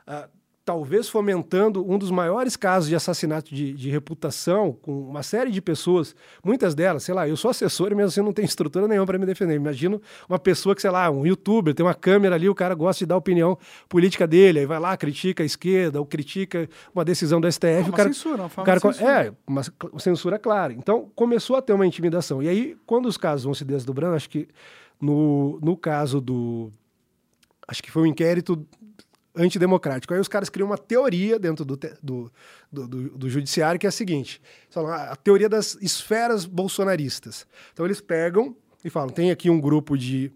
Uh, 0.06 0.41
talvez 0.64 1.08
fomentando 1.08 1.84
um 1.88 1.98
dos 1.98 2.10
maiores 2.10 2.56
casos 2.56 2.88
de 2.88 2.94
assassinato 2.94 3.52
de, 3.52 3.72
de, 3.72 3.90
reputação 3.90 4.72
com 4.80 5.08
uma 5.08 5.22
série 5.22 5.50
de 5.50 5.60
pessoas, 5.60 6.14
muitas 6.42 6.74
delas, 6.74 7.02
sei 7.02 7.14
lá, 7.14 7.28
eu 7.28 7.36
sou 7.36 7.50
assessor 7.50 7.90
e 7.90 7.94
mesmo 7.94 8.08
assim 8.08 8.22
não 8.22 8.32
tenho 8.32 8.46
estrutura 8.46 8.86
nenhuma 8.86 9.06
para 9.06 9.18
me 9.18 9.26
defender. 9.26 9.54
Imagino 9.54 10.00
uma 10.28 10.38
pessoa 10.38 10.74
que, 10.74 10.80
sei 10.80 10.90
lá, 10.90 11.10
um 11.10 11.26
youtuber, 11.26 11.74
tem 11.74 11.84
uma 11.84 11.94
câmera 11.94 12.36
ali, 12.36 12.48
o 12.48 12.54
cara 12.54 12.74
gosta 12.74 13.00
de 13.00 13.06
dar 13.08 13.16
opinião 13.16 13.58
política 13.88 14.26
dele, 14.26 14.60
aí 14.60 14.66
vai 14.66 14.78
lá, 14.78 14.96
critica 14.96 15.42
a 15.42 15.46
esquerda 15.46 15.98
ou 15.98 16.06
critica 16.06 16.68
uma 16.94 17.04
decisão 17.04 17.40
do 17.40 17.50
STF. 17.50 17.66
Não, 17.66 17.80
uma 17.80 17.88
o 17.88 17.92
cara, 17.92 18.08
censura, 18.12 18.44
o 18.44 18.62
cara, 18.62 18.80
censura. 18.80 19.10
É, 19.10 19.32
uma 19.46 19.62
censura 19.98 20.38
clara. 20.38 20.72
Então, 20.72 21.10
começou 21.16 21.56
a 21.56 21.62
ter 21.62 21.72
uma 21.72 21.86
intimidação. 21.86 22.42
E 22.42 22.48
aí, 22.48 22.76
quando 22.86 23.06
os 23.06 23.16
casos 23.16 23.44
vão 23.44 23.54
se 23.54 23.64
desdobrando, 23.64 24.14
acho 24.14 24.30
que 24.30 24.48
no, 25.00 25.58
no 25.60 25.76
caso 25.76 26.20
do... 26.20 26.70
Acho 27.66 27.82
que 27.82 27.90
foi 27.90 28.02
um 28.02 28.06
inquérito 28.06 28.66
antidemocrático. 29.34 30.12
Aí 30.12 30.20
os 30.20 30.28
caras 30.28 30.48
criam 30.48 30.66
uma 30.66 30.78
teoria 30.78 31.38
dentro 31.38 31.64
do, 31.64 31.76
do, 31.76 32.32
do, 32.70 32.88
do, 32.88 33.18
do 33.18 33.30
judiciário 33.30 33.78
que 33.78 33.86
é 33.86 33.88
a 33.88 33.92
seguinte: 33.92 34.40
a 34.74 35.16
teoria 35.16 35.48
das 35.48 35.76
esferas 35.80 36.44
bolsonaristas. 36.44 37.46
Então 37.72 37.84
eles 37.86 38.00
pegam 38.00 38.56
e 38.84 38.90
falam: 38.90 39.10
tem 39.10 39.30
aqui 39.30 39.48
um 39.48 39.60
grupo 39.60 39.96
de 39.96 40.32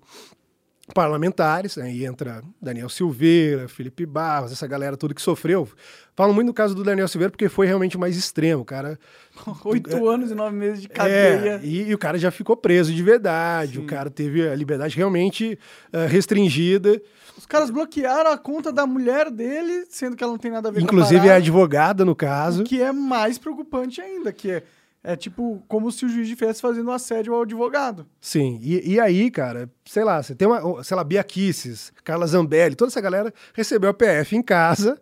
parlamentares, 0.95 1.77
aí 1.79 2.05
entra 2.05 2.43
Daniel 2.61 2.89
Silveira, 2.89 3.69
Felipe 3.69 4.07
Barros, 4.07 4.53
essa 4.53 4.67
galera 4.67 4.97
toda 4.97 5.15
que 5.15 5.21
sofreu. 5.21 5.69
Falam 6.15 6.33
muito 6.33 6.47
no 6.47 6.55
caso 6.55 6.75
do 6.75 6.85
Daniel 6.85 7.09
Silveira 7.09 7.31
porque 7.31 7.49
foi 7.49 7.67
realmente 7.67 7.99
mais 7.99 8.17
extremo, 8.17 8.63
o 8.63 8.65
cara... 8.65 8.99
Oito 9.65 9.91
é, 9.91 10.15
anos 10.15 10.31
e 10.31 10.35
nove 10.35 10.57
meses 10.57 10.81
de 10.81 10.89
cadeia. 10.89 11.57
É, 11.57 11.61
e, 11.63 11.89
e, 11.89 11.95
o 11.95 11.99
cara 11.99 12.19
já 12.19 12.31
ficou 12.31 12.57
preso 12.57 12.93
de 12.93 13.03
verdade, 13.03 13.75
Sim. 13.75 13.85
o 13.85 13.87
cara 13.87 14.09
teve 14.09 14.49
a 14.49 14.55
liberdade 14.55 14.97
realmente 14.97 15.59
uh, 15.93 16.07
restringida. 16.09 17.01
Os 17.37 17.45
caras 17.45 17.69
bloquearam 17.69 18.31
a 18.31 18.39
conta 18.39 18.73
da 18.73 18.87
mulher 18.87 19.31
dele, 19.31 19.85
sendo 19.91 20.17
que 20.17 20.25
ela 20.25 20.33
não 20.33 20.39
tem 20.39 20.51
nada 20.51 20.69
a 20.69 20.73
ver 20.73 20.83
Inclusive 20.83 21.21
com 21.21 21.29
a 21.29 21.33
é 21.33 21.37
advogada 21.37 22.05
no 22.05 22.15
caso. 22.15 22.63
O 22.63 22.65
que 22.65 22.81
é 22.81 22.93
mais 22.93 23.37
preocupante 23.37 24.01
ainda, 24.01 24.33
que 24.33 24.51
é 24.51 24.63
É 25.09 25.15
tipo 25.15 25.63
como 25.69 25.93
se 25.93 26.05
o 26.05 26.09
juiz 26.09 26.25
estivesse 26.29 26.61
fazendo 26.61 26.91
um 26.91 26.93
assédio 26.93 27.33
ao 27.33 27.43
advogado. 27.43 28.05
Sim, 28.21 28.59
e, 28.61 28.95
e, 28.95 28.99
aí, 28.99 29.31
cara, 29.31 29.71
sei 29.85 30.03
lá, 30.03 30.21
você 30.21 30.35
tem 30.35 30.49
uma, 30.49 30.83
sei 30.83 30.97
lá, 30.97 31.05
Bia 31.05 31.23
Kisses, 31.23 31.93
Carla 32.03 32.27
Zambelli, 32.27 32.75
toda 32.75 32.91
essa 32.91 33.01
galera 33.01 33.33
recebeu 33.55 33.89
a 33.89 33.95
PF 33.95 34.35
em 34.35 34.43
casa 34.43 35.01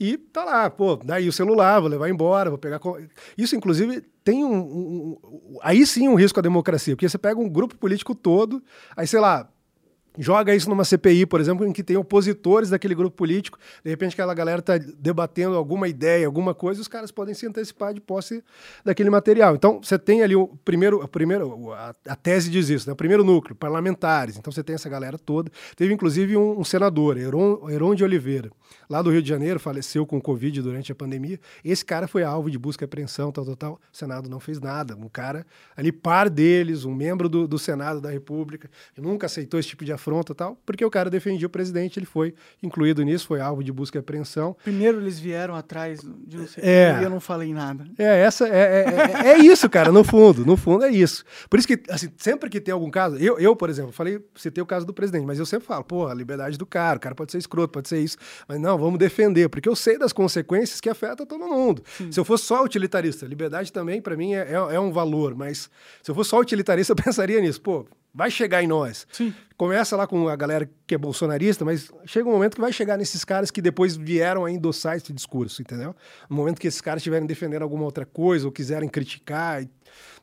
e 0.00 0.18
tá 0.18 0.44
lá, 0.44 0.68
pô, 0.68 0.96
daí 0.96 1.28
o 1.28 1.32
celular, 1.32 1.78
vou 1.78 1.88
levar 1.88 2.10
embora, 2.10 2.50
vou 2.50 2.58
pegar. 2.58 2.80
Isso, 3.38 3.54
inclusive, 3.54 4.02
tem 4.24 4.44
um, 4.44 4.52
um, 4.52 5.18
um, 5.22 5.58
Aí 5.62 5.86
sim 5.86 6.08
um 6.08 6.16
risco 6.16 6.40
à 6.40 6.42
democracia, 6.42 6.96
porque 6.96 7.08
você 7.08 7.16
pega 7.16 7.38
um 7.38 7.48
grupo 7.48 7.76
político 7.76 8.16
todo, 8.16 8.60
aí, 8.96 9.06
sei 9.06 9.20
lá, 9.20 9.48
joga 10.18 10.54
isso 10.54 10.68
numa 10.68 10.84
CPI, 10.84 11.26
por 11.26 11.40
exemplo, 11.40 11.66
em 11.66 11.72
que 11.72 11.82
tem 11.82 11.96
opositores 11.96 12.70
daquele 12.70 12.94
grupo 12.94 13.16
político, 13.16 13.58
de 13.84 13.90
repente 13.90 14.14
aquela 14.14 14.34
galera 14.34 14.60
está 14.60 14.78
debatendo 14.78 15.56
alguma 15.56 15.88
ideia, 15.88 16.26
alguma 16.26 16.54
coisa, 16.54 16.80
os 16.80 16.88
caras 16.88 17.10
podem 17.10 17.34
se 17.34 17.46
antecipar 17.46 17.94
de 17.94 18.00
posse 18.00 18.42
daquele 18.84 19.10
material. 19.10 19.54
Então, 19.54 19.80
você 19.82 19.98
tem 19.98 20.22
ali 20.22 20.34
o 20.34 20.48
primeiro, 20.64 21.02
o 21.02 21.08
primeiro 21.08 21.72
a, 21.72 21.94
a 22.08 22.16
tese 22.16 22.50
diz 22.50 22.68
isso, 22.68 22.86
né? 22.88 22.92
o 22.92 22.96
primeiro 22.96 23.24
núcleo, 23.24 23.54
parlamentares. 23.54 24.36
Então, 24.36 24.52
você 24.52 24.62
tem 24.62 24.74
essa 24.74 24.88
galera 24.88 25.18
toda. 25.18 25.50
Teve, 25.76 25.92
inclusive, 25.92 26.36
um, 26.36 26.60
um 26.60 26.64
senador, 26.64 27.16
Heron, 27.16 27.68
Heron 27.70 27.94
de 27.94 28.04
Oliveira, 28.04 28.50
lá 28.88 29.02
do 29.02 29.10
Rio 29.10 29.22
de 29.22 29.28
Janeiro, 29.28 29.58
faleceu 29.58 30.06
com 30.06 30.20
Covid 30.20 30.62
durante 30.62 30.92
a 30.92 30.94
pandemia. 30.94 31.38
Esse 31.64 31.84
cara 31.84 32.06
foi 32.08 32.22
alvo 32.22 32.50
de 32.50 32.58
busca 32.58 32.84
e 32.84 32.86
apreensão, 32.86 33.30
tal, 33.32 33.44
tal, 33.44 33.56
tal. 33.56 33.72
O 33.92 33.96
Senado 33.96 34.28
não 34.28 34.40
fez 34.40 34.60
nada. 34.60 34.96
Um 34.96 35.08
cara 35.08 35.46
ali, 35.76 35.92
par 35.92 36.28
deles, 36.28 36.84
um 36.84 36.94
membro 36.94 37.28
do, 37.28 37.46
do 37.46 37.58
Senado 37.58 38.00
da 38.00 38.10
República, 38.10 38.70
nunca 38.96 39.26
aceitou 39.26 39.58
esse 39.58 39.68
tipo 39.68 39.84
de 39.84 39.92
tal, 40.34 40.58
porque 40.64 40.84
o 40.84 40.90
cara 40.90 41.10
defendia 41.10 41.46
o 41.46 41.50
presidente, 41.50 41.98
ele 41.98 42.06
foi 42.06 42.34
incluído 42.62 43.02
nisso, 43.02 43.26
foi 43.26 43.40
alvo 43.40 43.62
de 43.62 43.72
busca 43.72 43.98
e 43.98 44.00
apreensão. 44.00 44.56
Primeiro 44.62 45.00
eles 45.00 45.18
vieram 45.18 45.54
atrás 45.54 46.00
de 46.00 46.36
não 46.36 46.46
sei 46.46 46.64
é, 46.64 46.98
e 47.00 47.04
eu 47.04 47.10
não 47.10 47.20
falei 47.20 47.52
nada. 47.52 47.84
É, 47.98 48.20
essa, 48.20 48.48
é, 48.48 48.50
é, 48.50 49.28
é, 49.28 49.28
é, 49.32 49.38
isso, 49.38 49.68
cara, 49.68 49.90
no 49.90 50.04
fundo, 50.04 50.44
no 50.44 50.56
fundo 50.56 50.84
é 50.84 50.90
isso. 50.90 51.24
Por 51.48 51.58
isso 51.58 51.68
que, 51.68 51.80
assim, 51.90 52.10
sempre 52.16 52.48
que 52.50 52.60
tem 52.60 52.72
algum 52.72 52.90
caso, 52.90 53.16
eu, 53.16 53.38
eu 53.38 53.54
por 53.56 53.70
exemplo, 53.70 53.92
falei, 53.92 54.20
citei 54.34 54.62
o 54.62 54.66
caso 54.66 54.86
do 54.86 54.92
presidente, 54.92 55.26
mas 55.26 55.38
eu 55.38 55.46
sempre 55.46 55.66
falo, 55.66 55.84
pô, 55.84 56.06
a 56.06 56.14
liberdade 56.14 56.58
do 56.58 56.66
cara, 56.66 56.96
o 56.96 57.00
cara 57.00 57.14
pode 57.14 57.32
ser 57.32 57.38
escroto, 57.38 57.72
pode 57.72 57.88
ser 57.88 58.00
isso, 58.00 58.16
mas 58.48 58.60
não, 58.60 58.78
vamos 58.78 58.98
defender, 58.98 59.48
porque 59.48 59.68
eu 59.68 59.76
sei 59.76 59.98
das 59.98 60.12
consequências 60.12 60.80
que 60.80 60.88
afeta 60.88 61.26
todo 61.26 61.46
mundo. 61.46 61.82
Sim. 61.96 62.12
Se 62.12 62.20
eu 62.20 62.24
fosse 62.24 62.44
só 62.44 62.62
utilitarista, 62.62 63.26
liberdade 63.26 63.72
também, 63.72 64.00
para 64.00 64.16
mim, 64.16 64.34
é, 64.34 64.52
é, 64.52 64.74
é 64.74 64.80
um 64.80 64.92
valor, 64.92 65.34
mas 65.34 65.70
se 66.02 66.10
eu 66.10 66.14
fosse 66.14 66.30
só 66.30 66.40
utilitarista, 66.40 66.92
eu 66.92 66.96
pensaria 66.96 67.40
nisso, 67.40 67.60
pô, 67.60 67.86
vai 68.16 68.30
chegar 68.30 68.62
em 68.62 68.66
nós. 68.66 69.06
Sim. 69.12 69.34
Começa 69.58 69.94
lá 69.94 70.06
com 70.06 70.26
a 70.26 70.34
galera 70.34 70.68
que 70.86 70.94
é 70.94 70.98
bolsonarista, 70.98 71.66
mas 71.66 71.92
chega 72.06 72.26
um 72.26 72.32
momento 72.32 72.54
que 72.54 72.60
vai 72.60 72.72
chegar 72.72 72.96
nesses 72.96 73.24
caras 73.24 73.50
que 73.50 73.60
depois 73.60 73.94
vieram 73.94 74.46
a 74.46 74.50
endossar 74.50 74.96
esse 74.96 75.12
discurso, 75.12 75.60
entendeu? 75.60 75.94
No 76.28 76.34
momento 76.34 76.58
que 76.58 76.66
esses 76.66 76.80
caras 76.80 77.00
estiverem 77.00 77.26
defendendo 77.26 77.62
alguma 77.62 77.84
outra 77.84 78.06
coisa 78.06 78.46
ou 78.46 78.52
quiserem 78.52 78.88
criticar. 78.88 79.62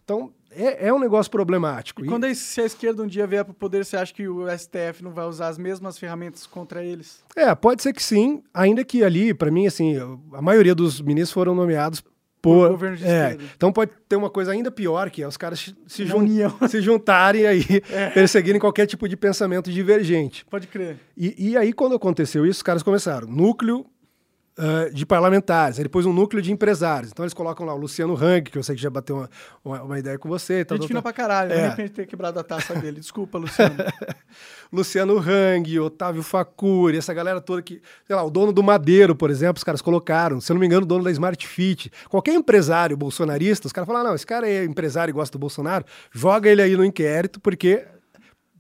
Então, 0.04 0.34
é, 0.50 0.88
é 0.88 0.94
um 0.94 1.00
negócio 1.00 1.32
problemático. 1.32 2.04
E, 2.04 2.08
quando 2.08 2.26
a, 2.26 2.34
se 2.34 2.62
a 2.62 2.66
esquerda 2.66 3.04
um 3.04 3.08
dia 3.08 3.28
vier 3.28 3.46
para 3.46 3.52
o 3.52 3.56
poder, 3.56 3.86
você 3.86 3.96
acha 3.96 4.12
que 4.12 4.28
o 4.28 4.46
STF 4.50 5.04
não 5.04 5.12
vai 5.12 5.26
usar 5.26 5.50
as 5.50 5.60
mesmas 5.60 5.98
ferramentas 5.98 6.48
contra 6.48 6.84
eles? 6.84 7.24
É, 7.36 7.54
pode 7.54 7.84
ser 7.84 7.94
que 7.94 8.02
sim, 8.02 8.44
ainda 8.52 8.84
que 8.84 9.04
ali, 9.04 9.36
para 9.36 9.52
mim, 9.52 9.68
assim, 9.68 9.96
a 10.34 10.42
maioria 10.42 10.74
dos 10.74 11.00
ministros 11.00 11.32
foram 11.32 11.54
nomeados 11.54 12.04
por, 12.44 12.72
governo 12.72 12.98
de 12.98 13.08
é, 13.08 13.38
Então 13.56 13.72
pode 13.72 13.92
ter 14.10 14.18
uma 14.18 14.30
coisa 14.30 14.52
ainda 14.52 14.70
pior, 14.70 15.10
que 15.10 15.24
é 15.24 15.28
os 15.28 15.38
caras 15.38 15.74
se, 15.88 16.06
jun 16.06 16.28
se 16.68 16.82
juntarem 16.82 17.48
aí, 17.48 17.64
é. 17.90 18.10
perseguirem 18.10 18.60
qualquer 18.60 18.86
tipo 18.86 19.08
de 19.08 19.16
pensamento 19.16 19.72
divergente. 19.72 20.46
Pode 20.50 20.68
crer. 20.68 20.98
E, 21.16 21.52
e 21.52 21.58
aí, 21.58 21.72
quando 21.72 21.96
aconteceu 21.96 22.46
isso, 22.46 22.58
os 22.58 22.62
caras 22.62 22.84
começaram. 22.84 23.30
Núcleo 23.30 23.86
uh, 24.58 24.94
de 24.94 25.06
parlamentares, 25.06 25.78
aí 25.78 25.84
depois 25.84 26.06
um 26.06 26.14
núcleo 26.14 26.42
de 26.42 26.52
empresários. 26.52 27.12
Então 27.12 27.24
eles 27.24 27.34
colocam 27.34 27.66
lá 27.66 27.74
o 27.74 27.78
Luciano 27.78 28.16
Hang, 28.16 28.50
que 28.50 28.58
eu 28.58 28.64
sei 28.64 28.76
que 28.76 28.82
já 28.82 28.90
bateu 28.90 29.18
uma, 29.18 29.30
uma, 29.64 29.84
uma 29.84 30.00
ideia 30.00 30.18
com 30.18 30.28
você. 30.30 30.64
Tal, 30.64 30.78
Gente 30.78 30.88
fina 30.88 31.02
pra 31.02 31.14
caralho, 31.14 31.52
é. 31.52 31.56
de 31.56 31.70
repente 31.70 31.92
ter 31.92 32.08
quebrado 32.08 32.40
a 32.40 32.44
taça 32.44 32.76
dele. 32.76 33.00
Desculpa, 33.00 33.38
Luciano. 33.38 33.76
Luciano 34.72 35.20
Hang, 35.20 35.80
Otávio 35.80 36.24
Facuri, 36.24 36.98
essa 36.98 37.14
galera 37.14 37.40
toda 37.40 37.62
que, 37.62 37.82
sei 38.06 38.16
lá, 38.16 38.24
o 38.24 38.30
dono 38.30 38.52
do 38.52 38.64
Madeiro, 38.64 39.16
por 39.16 39.30
exemplo, 39.30 39.58
os 39.58 39.64
caras 39.64 39.82
colocaram, 39.82 40.42
se 40.42 40.52
eu 40.52 40.56
não 40.56 40.60
me 40.60 40.66
engano, 40.66 40.84
o 40.84 40.88
dono 40.88 41.04
da 41.04 41.12
Smart 41.12 41.48
Fit. 41.48 41.92
Qualquer 42.10 42.34
empresário 42.34 42.98
bolsonarista, 42.98 43.68
os 43.68 43.74
caras 43.74 43.88
falam, 43.88 44.02
ah, 44.02 44.06
não, 44.06 44.16
esse 44.16 44.26
cara 44.26 44.50
é 44.50 44.64
empresário 44.64 45.12
e 45.12 45.14
gosta 45.14 45.38
do 45.38 45.40
Bolsonaro, 45.40 45.86
joga 46.12 46.50
ele 46.50 46.62
aí 46.62 46.76
no 46.76 46.84
inquérito, 46.84 47.40
porque 47.40 47.86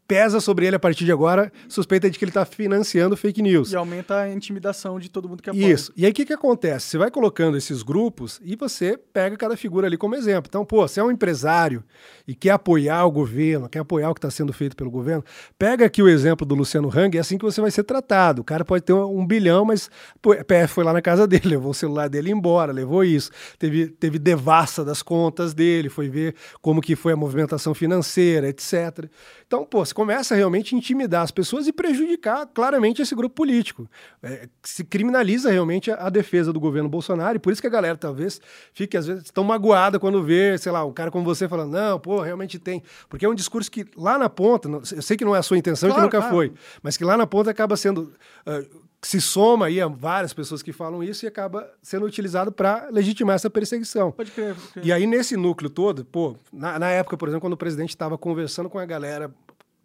pesa 0.07 0.39
sobre 0.39 0.65
ele 0.65 0.75
a 0.75 0.79
partir 0.79 1.05
de 1.05 1.11
agora, 1.11 1.51
suspeita 1.67 2.09
de 2.09 2.17
que 2.17 2.25
ele 2.25 2.29
está 2.29 2.45
financiando 2.45 3.15
fake 3.15 3.41
news. 3.41 3.71
E 3.71 3.75
aumenta 3.75 4.19
a 4.19 4.31
intimidação 4.31 4.99
de 4.99 5.09
todo 5.09 5.29
mundo 5.29 5.41
que 5.41 5.49
apoia. 5.49 5.73
Isso. 5.73 5.93
E 5.95 6.05
aí 6.05 6.11
o 6.11 6.13
que, 6.13 6.25
que 6.25 6.33
acontece? 6.33 6.87
Você 6.87 6.97
vai 6.97 7.09
colocando 7.09 7.57
esses 7.57 7.81
grupos 7.81 8.39
e 8.43 8.55
você 8.55 8.97
pega 8.97 9.37
cada 9.37 9.55
figura 9.55 9.87
ali 9.87 9.97
como 9.97 10.15
exemplo. 10.15 10.47
Então, 10.49 10.65
pô, 10.65 10.87
você 10.87 10.99
é 10.99 11.03
um 11.03 11.11
empresário 11.11 11.83
e 12.27 12.35
quer 12.35 12.51
apoiar 12.51 13.05
o 13.05 13.11
governo, 13.11 13.69
quer 13.69 13.79
apoiar 13.79 14.09
o 14.09 14.13
que 14.13 14.19
está 14.19 14.29
sendo 14.29 14.53
feito 14.53 14.75
pelo 14.75 14.91
governo, 14.91 15.23
pega 15.57 15.85
aqui 15.85 16.01
o 16.01 16.09
exemplo 16.09 16.45
do 16.45 16.55
Luciano 16.55 16.89
Hang, 16.93 17.17
é 17.17 17.21
assim 17.21 17.37
que 17.37 17.45
você 17.45 17.61
vai 17.61 17.71
ser 17.71 17.83
tratado. 17.83 18.41
O 18.41 18.45
cara 18.45 18.65
pode 18.65 18.83
ter 18.83 18.93
um 18.93 19.25
bilhão, 19.25 19.65
mas 19.65 19.89
pô, 20.21 20.33
a 20.33 20.43
PF 20.43 20.73
foi 20.73 20.83
lá 20.83 20.93
na 20.93 21.01
casa 21.01 21.25
dele, 21.25 21.49
levou 21.55 21.71
o 21.71 21.73
celular 21.73 22.09
dele 22.09 22.31
embora, 22.31 22.71
levou 22.71 23.03
isso. 23.03 23.31
Teve, 23.57 23.87
teve 23.87 24.19
devassa 24.19 24.83
das 24.83 25.01
contas 25.01 25.53
dele, 25.53 25.89
foi 25.89 26.09
ver 26.09 26.35
como 26.61 26.81
que 26.81 26.95
foi 26.95 27.13
a 27.13 27.15
movimentação 27.15 27.73
financeira, 27.73 28.49
etc. 28.49 29.09
Então, 29.53 29.63
pô, 29.63 29.85
você 29.85 29.93
começa 29.93 30.33
realmente 30.33 30.73
a 30.73 30.77
intimidar 30.79 31.21
as 31.21 31.29
pessoas 31.29 31.67
e 31.67 31.71
prejudicar 31.71 32.47
claramente 32.47 33.03
esse 33.03 33.13
grupo 33.13 33.35
político. 33.35 33.87
É, 34.23 34.49
se 34.63 34.83
criminaliza 34.83 35.51
realmente 35.51 35.91
a, 35.91 36.07
a, 36.07 36.09
defesa 36.09 36.51
do 36.51 36.59
governo 36.59 36.89
Bolsonaro, 36.89 37.35
e 37.35 37.39
por 37.39 37.53
isso 37.53 37.61
que 37.61 37.67
a 37.67 37.69
galera 37.69 37.95
talvez 37.95 38.41
fique, 38.73 38.97
às 38.97 39.05
vezes, 39.05 39.29
tão 39.29 39.43
magoada 39.43 39.99
quando 39.99 40.23
vê, 40.23 40.57
sei 40.57 40.71
lá, 40.71 40.83
um 40.83 40.91
cara 40.91 41.11
como 41.11 41.23
você 41.23 41.47
falando, 41.47 41.71
não, 41.71 41.99
pô, 41.99 42.19
realmente 42.21 42.57
tem. 42.57 42.81
Porque 43.07 43.27
é 43.27 43.29
um 43.29 43.35
discurso 43.35 43.69
que 43.69 43.85
lá 43.95 44.17
na 44.17 44.27
ponta, 44.27 44.67
eu 44.67 45.01
sei 45.03 45.15
que 45.15 45.23
não 45.23 45.35
é 45.35 45.37
a 45.37 45.43
sua 45.43 45.55
intenção 45.55 45.87
claro, 45.87 45.99
e 45.99 46.09
que 46.09 46.15
nunca 46.15 46.27
claro. 46.27 46.35
foi, 46.35 46.53
mas 46.81 46.97
que 46.97 47.03
lá 47.03 47.15
na 47.15 47.27
ponta 47.27 47.51
acaba 47.51 47.77
sendo. 47.77 48.11
Uh, 48.47 48.83
se 49.03 49.19
soma 49.19 49.67
aí 49.67 49.81
a 49.81 49.87
várias 49.87 50.33
pessoas 50.33 50.61
que 50.61 50.71
falam 50.71 51.03
isso 51.03 51.25
e 51.25 51.27
acaba 51.27 51.69
sendo 51.81 52.05
utilizado 52.05 52.51
para 52.51 52.89
legitimar 52.89 53.35
essa 53.35 53.49
perseguição. 53.49 54.11
Pode 54.11 54.31
crer, 54.31 54.55
pode 54.55 54.67
crer. 54.69 54.85
E 54.85 54.91
aí, 54.91 55.05
nesse 55.05 55.35
núcleo 55.35 55.69
todo, 55.69 56.05
pô, 56.05 56.35
na, 56.51 56.79
na 56.79 56.89
época, 56.89 57.17
por 57.17 57.27
exemplo, 57.27 57.41
quando 57.41 57.53
o 57.53 57.57
presidente 57.57 57.89
estava 57.89 58.17
conversando 58.17 58.69
com 58.69 58.79
a 58.79 58.85
galera 58.85 59.33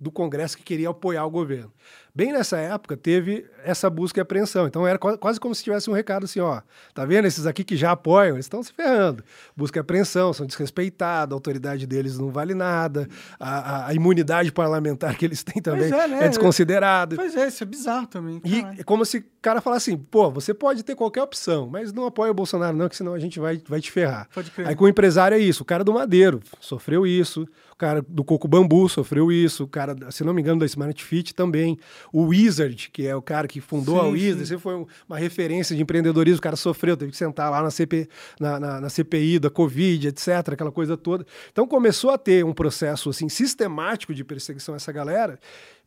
do 0.01 0.11
Congresso 0.11 0.57
que 0.57 0.63
queria 0.63 0.91
apoiar 0.91 1.25
o 1.25 1.31
governo. 1.31 1.73
Bem 2.19 2.33
nessa 2.33 2.57
época 2.59 2.97
teve 2.97 3.47
essa 3.63 3.89
busca 3.89 4.19
e 4.19 4.23
apreensão. 4.23 4.67
Então 4.67 4.85
era 4.85 4.99
quase 4.99 5.39
como 5.39 5.55
se 5.55 5.63
tivesse 5.63 5.89
um 5.89 5.93
recado 5.93 6.25
assim, 6.25 6.41
ó, 6.41 6.63
tá 6.93 7.05
vendo 7.05 7.27
esses 7.27 7.47
aqui 7.47 7.63
que 7.63 7.77
já 7.77 7.93
apoiam, 7.93 8.35
eles 8.35 8.47
estão 8.47 8.61
se 8.61 8.73
ferrando. 8.73 9.23
Busca 9.57 9.79
e 9.79 9.81
apreensão, 9.81 10.33
são 10.33 10.45
desrespeitados, 10.45 11.33
a 11.33 11.37
autoridade 11.37 11.87
deles 11.87 12.19
não 12.19 12.33
vale 12.33 12.55
nada, 12.55 13.09
a, 13.39 13.87
a, 13.87 13.95
imunidade 13.95 14.51
parlamentar 14.51 15.17
que 15.17 15.25
eles 15.25 15.45
têm 15.45 15.63
também 15.63 15.93
é, 15.93 16.09
né? 16.09 16.25
é, 16.25 16.29
desconsiderada. 16.29 17.15
Pois 17.15 17.37
é, 17.37 17.47
isso 17.47 17.63
é 17.63 17.67
bizarro 17.67 18.09
também. 18.09 18.41
E 18.45 18.67
é 18.81 18.83
como 18.83 19.05
se 19.05 19.19
o 19.19 19.25
cara 19.41 19.61
falasse 19.61 19.93
assim, 19.93 20.01
pô, 20.11 20.29
você 20.29 20.53
pode 20.53 20.83
ter 20.83 20.97
qualquer 20.97 21.23
opção, 21.23 21.69
mas 21.71 21.93
não 21.93 22.05
apoia 22.05 22.33
o 22.33 22.35
Bolsonaro 22.35 22.77
não, 22.77 22.89
que 22.89 22.97
senão 22.97 23.15
a 23.15 23.21
gente 23.21 23.39
vai, 23.39 23.63
vai 23.69 23.81
te 23.81 23.93
ferrar. 23.93 24.29
Aí 24.67 24.75
com 24.75 24.87
o 24.87 24.89
empresário 24.89 25.37
é 25.37 25.39
isso, 25.39 25.63
o 25.63 25.67
cara 25.67 25.85
do 25.85 25.93
Madeiro 25.93 26.41
sofreu 26.59 27.07
isso, 27.07 27.47
o 27.73 27.77
cara 27.77 28.03
do 28.03 28.25
Coco 28.25 28.49
Bambu 28.49 28.89
sofreu 28.89 29.31
isso, 29.31 29.63
o 29.63 29.69
cara, 29.69 29.95
se 30.11 30.25
não 30.25 30.35
me 30.35 30.43
engano, 30.43 30.59
da 30.59 30.67
Smart 30.67 31.05
Fit 31.05 31.33
também, 31.33 31.79
o 32.13 32.27
Wizard, 32.27 32.91
que 32.93 33.07
é 33.07 33.15
o 33.15 33.23
cara 33.23 33.47
que 33.49 33.61
fundou 33.61 34.01
sim, 34.01 34.07
a 34.07 34.09
Wizard, 34.09 34.47
sim. 34.47 34.59
foi 34.59 34.87
uma 35.09 35.19
referência 35.19 35.75
de 35.75 35.83
empreendedorismo, 35.83 36.39
o 36.39 36.43
cara 36.43 36.57
sofreu, 36.57 36.97
teve 36.97 37.13
que 37.13 37.17
sentar 37.17 37.51
lá 37.51 37.63
na, 37.63 37.71
CP, 37.71 38.09
na, 38.41 38.59
na, 38.59 38.81
na, 38.81 38.89
CPI 38.89 39.39
da 39.39 39.51
Covid, 39.51 40.09
etc., 40.09 40.29
aquela 40.53 40.73
coisa 40.73 40.97
toda. 40.97 41.27
Então 41.51 41.67
começou 41.67 42.11
a 42.11 42.19
ter 42.19 42.45
um 42.45 42.53
processo 42.53 43.11
assim 43.11 43.29
sistemático 43.29 44.15
de 44.15 44.25
perseguição 44.25 44.75
a 44.75 44.77
essa 44.77 44.93
galera, 44.93 45.39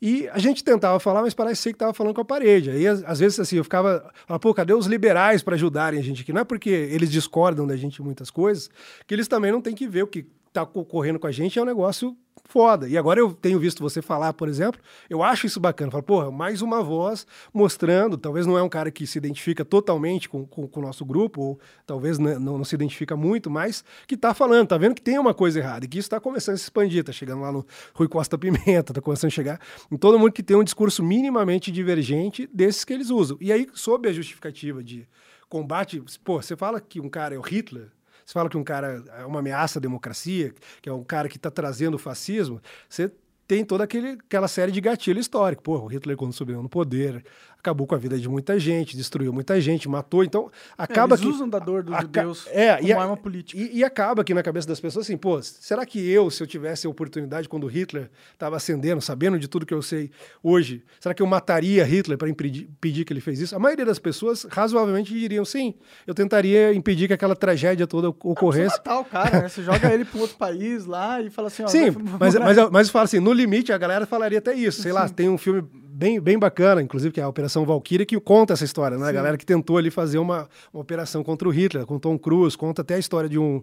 e 0.02 0.28
a 0.30 0.40
gente 0.40 0.64
tentava 0.64 1.00
falar, 1.00 1.22
mas 1.22 1.34
parecia 1.34 1.72
que 1.72 1.76
estava 1.76 1.94
falando 1.94 2.16
com 2.16 2.22
a 2.22 2.26
parede. 2.26 2.72
Aí, 2.72 2.88
às 2.88 3.20
vezes, 3.20 3.40
assim, 3.40 3.58
eu 3.58 3.64
ficava, 3.64 4.12
pô, 4.42 4.52
cadê 4.52 4.74
os 4.74 4.88
liberais 4.88 5.44
para 5.44 5.54
ajudarem 5.54 6.00
a 6.00 6.04
gente 6.04 6.24
aqui? 6.24 6.34
Não 6.34 6.42
é 6.42 6.44
porque 6.44 6.70
eles 6.70 7.12
discordam 7.12 7.68
da 7.68 7.76
gente 7.76 8.02
em 8.02 8.04
muitas 8.04 8.32
coisas, 8.32 8.68
que 9.06 9.14
eles 9.14 9.28
também 9.28 9.52
não 9.52 9.62
têm 9.62 9.76
que 9.76 9.88
ver 9.88 10.02
o 10.02 10.08
que 10.08 10.26
está 10.48 10.64
ocorrendo 10.64 11.20
com 11.20 11.28
a 11.28 11.32
gente 11.32 11.58
é 11.58 11.62
um 11.62 11.66
negócio 11.66 12.16
foda. 12.52 12.88
E 12.88 12.98
agora 12.98 13.20
eu 13.20 13.32
tenho 13.32 13.58
visto 13.58 13.82
você 13.82 14.02
falar, 14.02 14.34
por 14.34 14.50
exemplo, 14.50 14.82
eu 15.10 15.24
acho 15.24 15.46
isso 15.46 15.58
bacana. 15.58 15.90
Falo, 15.90 16.04
porra, 16.04 16.30
mais 16.30 16.62
uma 16.62 16.84
voz 16.84 17.26
mostrando, 17.54 18.18
talvez 18.18 18.46
não 18.46 18.58
é 18.58 18.62
um 18.62 18.68
cara 18.68 18.92
que 18.92 19.08
se 19.08 19.18
identifica 19.18 19.64
totalmente 19.64 20.28
com, 20.28 20.46
com, 20.46 20.68
com 20.68 20.80
o 20.82 20.84
nosso 20.84 21.06
grupo, 21.06 21.42
ou 21.42 21.60
talvez 21.88 22.20
não, 22.20 22.38
não, 22.40 22.64
se 22.66 22.76
identifica 22.76 23.16
muito, 23.16 23.50
mas 23.50 23.86
que 24.06 24.16
está 24.16 24.34
falando, 24.34 24.68
tá 24.68 24.78
vendo 24.78 24.94
que 24.94 25.02
tem 25.02 25.18
uma 25.18 25.34
coisa 25.34 25.60
errada, 25.60 25.86
e 25.86 25.88
que 25.88 25.98
isso 25.98 26.08
está 26.08 26.20
começando 26.20 26.56
a 26.56 26.58
se 26.58 26.64
expandir, 26.64 27.04
tá 27.06 27.14
chegando 27.14 27.42
lá 27.42 27.52
no 27.54 27.66
Rui 27.94 28.10
Costa 28.10 28.38
Pimenta, 28.38 28.92
tá 28.94 29.02
começando 29.02 29.30
a 29.30 29.34
chegar 29.34 29.60
em 29.90 29.96
todo 29.96 30.20
mundo 30.20 30.34
que 30.34 30.44
tem 30.44 30.58
um 30.58 30.64
discurso 30.64 31.02
minimamente 31.02 31.72
divergente 31.72 32.50
desses 32.54 32.84
que 32.84 32.92
eles 32.92 33.10
usam. 33.10 33.38
E 33.40 33.52
aí, 33.54 33.68
sob 33.74 34.10
a 34.10 34.12
justificativa 34.12 34.84
de 34.84 35.08
combate, 35.48 36.04
pô, 36.24 36.42
você 36.42 36.58
fala 36.58 36.82
que 36.82 37.00
um 37.00 37.10
cara 37.10 37.34
é 37.36 37.38
o 37.38 37.42
Hitler, 37.42 37.92
você 38.26 38.34
fala 38.34 38.50
que 38.50 38.58
um 38.58 38.64
cara 38.64 39.04
é 39.18 39.26
uma 39.26 39.40
ameaça 39.40 39.80
à 39.80 39.82
democracia, 39.82 40.54
que 40.82 40.90
é 40.90 40.94
um 40.94 41.04
cara 41.04 41.28
que 41.28 41.38
está 41.38 41.52
trazendo 41.52 41.96
o 41.96 42.00
fascismo, 42.00 42.62
você 42.90 43.12
tem 43.48 43.66
toda 43.66 43.84
aquele, 43.84 44.12
aquela 44.12 44.48
série 44.48 44.72
de 44.72 44.80
gatilho 44.80 45.20
histórico. 45.20 45.62
Pô, 45.62 45.78
o 45.78 45.88
Hitler 45.88 46.16
quando 46.16 46.32
subiu 46.32 46.64
no 46.64 46.70
poder, 46.70 47.22
acabou 47.62 47.86
com 47.86 47.94
a 47.94 47.98
vida 47.98 48.18
de 48.18 48.28
muita 48.28 48.60
gente, 48.60 48.98
destruiu 48.98 49.32
muita 49.32 49.62
gente, 49.62 49.88
matou. 49.88 50.24
Então, 50.24 50.52
acaba 50.76 51.14
é, 51.14 51.20
eles 51.20 51.26
que. 51.26 51.32
usam 51.32 51.48
da 51.48 51.60
dor 51.60 51.84
dos 51.84 51.96
judeus 52.02 52.48
é, 52.48 52.76
como 52.76 52.88
e, 52.90 52.94
arma 52.94 53.16
política. 53.16 53.62
E, 53.62 53.78
e, 53.78 53.84
acaba 53.84 54.24
aqui 54.24 54.34
na 54.34 54.42
cabeça 54.42 54.68
das 54.68 54.80
pessoas 54.80 55.06
assim, 55.06 55.16
pô, 55.16 55.42
será 55.42 55.86
que 55.86 56.00
eu, 56.10 56.30
se 56.32 56.42
eu 56.42 56.48
tivesse 56.48 56.88
a 56.88 56.90
oportunidade 56.90 57.48
quando 57.48 57.68
Hitler 57.68 58.10
estava 58.34 58.58
ascendendo, 58.58 59.00
sabendo 59.00 59.38
de 59.38 59.48
tudo 59.48 59.66
que 59.66 59.74
eu 59.74 59.82
sei 59.82 60.10
hoje, 60.44 60.84
será 61.00 61.14
que 61.14 61.22
eu 61.22 61.28
mataria 61.28 61.86
Hitler 61.86 62.18
para 62.18 62.28
impedir, 62.28 63.06
que 63.06 63.14
ele 63.14 63.22
fez 63.22 63.40
isso? 63.40 63.56
A 63.56 63.60
maioria 63.60 63.86
das 63.86 64.00
pessoas 64.00 64.46
razoavelmente 64.50 65.14
diriam 65.14 65.46
sim. 65.46 65.76
Eu 66.08 66.16
tentaria 66.16 66.74
impedir 66.74 67.08
que 67.08 67.14
aquela 67.14 67.36
tragédia 67.36 67.86
toda 67.86 68.10
ocorresse. 68.10 68.76
Você 68.76 68.78
matar 68.78 69.00
o 69.00 69.06
cara, 69.06 69.42
né? 69.42 69.50
Você 69.50 69.62
joga 69.62 69.94
ele 69.94 70.04
para 70.04 70.20
outro 70.20 70.38
país 70.38 70.86
lá 70.86 71.22
e 71.22 71.30
fala 71.30 71.48
assim, 71.48 71.64
ó, 71.64 71.68
Sim, 71.68 71.92
mas, 72.20 72.36
mas, 72.36 72.70
mas 72.72 72.90
fala 72.90 73.06
assim, 73.06 73.20
no 73.20 73.32
limite 73.32 73.72
a 73.72 73.78
galera 73.78 74.08
falaria 74.08 74.40
até 74.40 74.56
isso. 74.56 74.82
Sei 74.82 74.92
lá, 74.92 75.08
tem 75.08 75.30
um 75.30 75.38
filme 75.38 75.64
bem, 76.02 76.20
bem 76.20 76.40
bacana, 76.40 76.82
inclusive, 76.82 77.14
que 77.14 77.20
é 77.20 77.24
a 77.24 77.28
Operação 77.28 77.64
Valkyrie, 77.64 78.08
que 78.08 78.20
conta 78.20 78.54
essa 78.54 78.66
história, 78.66 78.98
né? 78.98 79.04
Sim. 79.04 79.10
A 79.10 79.14
galera 79.14 79.38
que 79.38 79.46
tentou 79.46 79.78
ali 79.78 79.92
fazer 79.92 80.18
uma, 80.18 80.50
uma 80.74 80.82
operação 80.82 81.24
contra 81.24 81.48
o 81.48 81.52
Hitler, 81.52 81.86
com 81.86 82.00
Tom 82.00 82.18
Cruise, 82.18 82.58
conta 82.58 82.82
até 82.82 82.96
a 82.96 82.98
história 82.98 83.30
de 83.30 83.38
um 83.38 83.62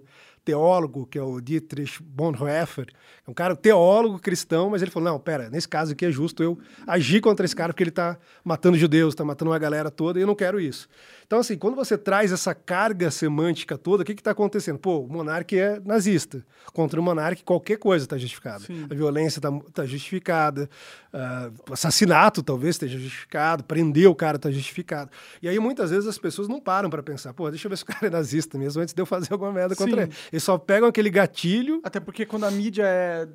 teólogo, 0.48 1.06
que 1.06 1.18
é 1.18 1.22
o 1.22 1.42
Dietrich 1.42 2.02
Bonhoeffer, 2.02 2.86
é 3.26 3.30
um 3.30 3.34
cara 3.34 3.54
teólogo 3.54 4.18
cristão, 4.18 4.70
mas 4.70 4.80
ele 4.80 4.90
falou, 4.90 5.12
não, 5.12 5.20
pera, 5.20 5.50
nesse 5.50 5.68
caso 5.68 5.92
aqui 5.92 6.06
é 6.06 6.10
justo 6.10 6.42
eu 6.42 6.58
agir 6.86 7.20
contra 7.20 7.44
esse 7.44 7.54
cara 7.54 7.74
porque 7.74 7.82
ele 7.82 7.90
está 7.90 8.16
matando 8.42 8.78
judeus, 8.78 9.12
está 9.12 9.26
matando 9.26 9.50
uma 9.50 9.58
galera 9.58 9.90
toda 9.90 10.18
e 10.18 10.22
eu 10.22 10.26
não 10.26 10.34
quero 10.34 10.58
isso. 10.58 10.88
Então, 11.26 11.40
assim, 11.40 11.58
quando 11.58 11.74
você 11.74 11.98
traz 11.98 12.32
essa 12.32 12.54
carga 12.54 13.10
semântica 13.10 13.76
toda, 13.76 14.02
o 14.02 14.06
que 14.06 14.12
está 14.12 14.30
acontecendo? 14.30 14.78
Pô, 14.78 15.00
o 15.00 15.12
monarca 15.12 15.54
é 15.54 15.78
nazista. 15.84 16.42
Contra 16.72 16.98
o 16.98 17.02
monarca, 17.02 17.42
qualquer 17.44 17.76
coisa 17.76 18.06
está 18.06 18.16
justificada. 18.16 18.60
Sim. 18.60 18.86
A 18.90 18.94
violência 18.94 19.38
está 19.38 19.52
tá 19.74 19.84
justificada, 19.84 20.70
uh, 21.12 21.72
assassinato 21.74 22.42
talvez 22.42 22.76
esteja 22.76 22.98
justificado, 22.98 23.62
prender 23.62 24.08
o 24.08 24.14
cara 24.14 24.36
está 24.36 24.50
justificado. 24.50 25.10
E 25.42 25.48
aí, 25.48 25.58
muitas 25.58 25.90
vezes, 25.90 26.06
as 26.08 26.16
pessoas 26.16 26.48
não 26.48 26.58
param 26.58 26.88
para 26.88 27.02
pensar, 27.02 27.34
pô, 27.34 27.50
deixa 27.50 27.66
eu 27.66 27.70
ver 27.70 27.76
se 27.76 27.82
o 27.82 27.86
cara 27.86 28.06
é 28.06 28.10
nazista 28.10 28.56
mesmo 28.56 28.80
antes 28.80 28.94
de 28.94 29.02
eu 29.02 29.04
fazer 29.04 29.30
alguma 29.30 29.52
merda 29.52 29.74
Sim. 29.74 29.84
contra 29.84 30.04
ele. 30.04 30.12
Eles 30.38 30.44
só 30.44 30.56
pegam 30.56 30.88
aquele 30.88 31.10
gatilho. 31.10 31.80
Até 31.82 31.98
porque 31.98 32.24
quando 32.24 32.44
a 32.44 32.50
mídia 32.50 32.84
é 32.86 33.28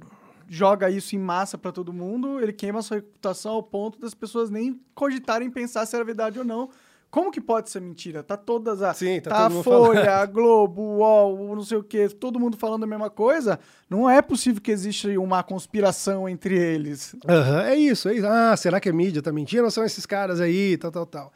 joga 0.48 0.90
isso 0.90 1.16
em 1.16 1.20
massa 1.20 1.58
para 1.58 1.72
todo 1.72 1.92
mundo, 1.92 2.40
ele 2.40 2.54
queima 2.54 2.80
a 2.80 2.82
sua 2.82 2.98
reputação 2.98 3.54
ao 3.54 3.64
ponto 3.64 4.00
das 4.00 4.14
pessoas 4.14 4.50
nem 4.50 4.80
cogitarem 4.94 5.50
pensar 5.50 5.86
se 5.86 5.96
era 5.96 6.06
verdade 6.06 6.38
ou 6.38 6.46
não, 6.46 6.70
como 7.10 7.32
que 7.32 7.42
pode 7.42 7.70
ser 7.70 7.82
mentira? 7.82 8.24
Tá 8.24 8.38
todas 8.38 8.82
a. 8.82 8.94
Sim, 8.94 9.20
tá, 9.20 9.32
tá 9.32 9.46
a 9.48 9.50
Folha, 9.50 10.04
falando. 10.04 10.08
a 10.08 10.26
Globo, 10.26 10.82
o 10.82 10.98
UOL, 10.98 11.56
não 11.56 11.64
sei 11.64 11.78
o 11.78 11.84
quê, 11.84 12.08
todo 12.08 12.40
mundo 12.40 12.56
falando 12.56 12.84
a 12.84 12.88
mesma 12.88 13.10
coisa. 13.10 13.60
Não 13.90 14.10
é 14.10 14.22
possível 14.22 14.62
que 14.62 14.72
exista 14.72 15.10
uma 15.20 15.44
conspiração 15.44 16.30
entre 16.30 16.56
eles. 16.58 17.14
Uhum, 17.28 17.60
é 17.60 17.76
isso, 17.76 18.10
é 18.10 18.16
isso. 18.16 18.28
Ah, 18.28 18.56
será 18.56 18.80
que 18.80 18.90
a 18.90 18.94
mídia 18.94 19.22
tá 19.22 19.32
mentindo 19.32 19.64
ou 19.64 19.72
são 19.72 19.84
esses 19.84 20.06
caras 20.06 20.40
aí, 20.40 20.78
tal, 20.78 20.92
tal, 20.92 21.06
tal. 21.06 21.34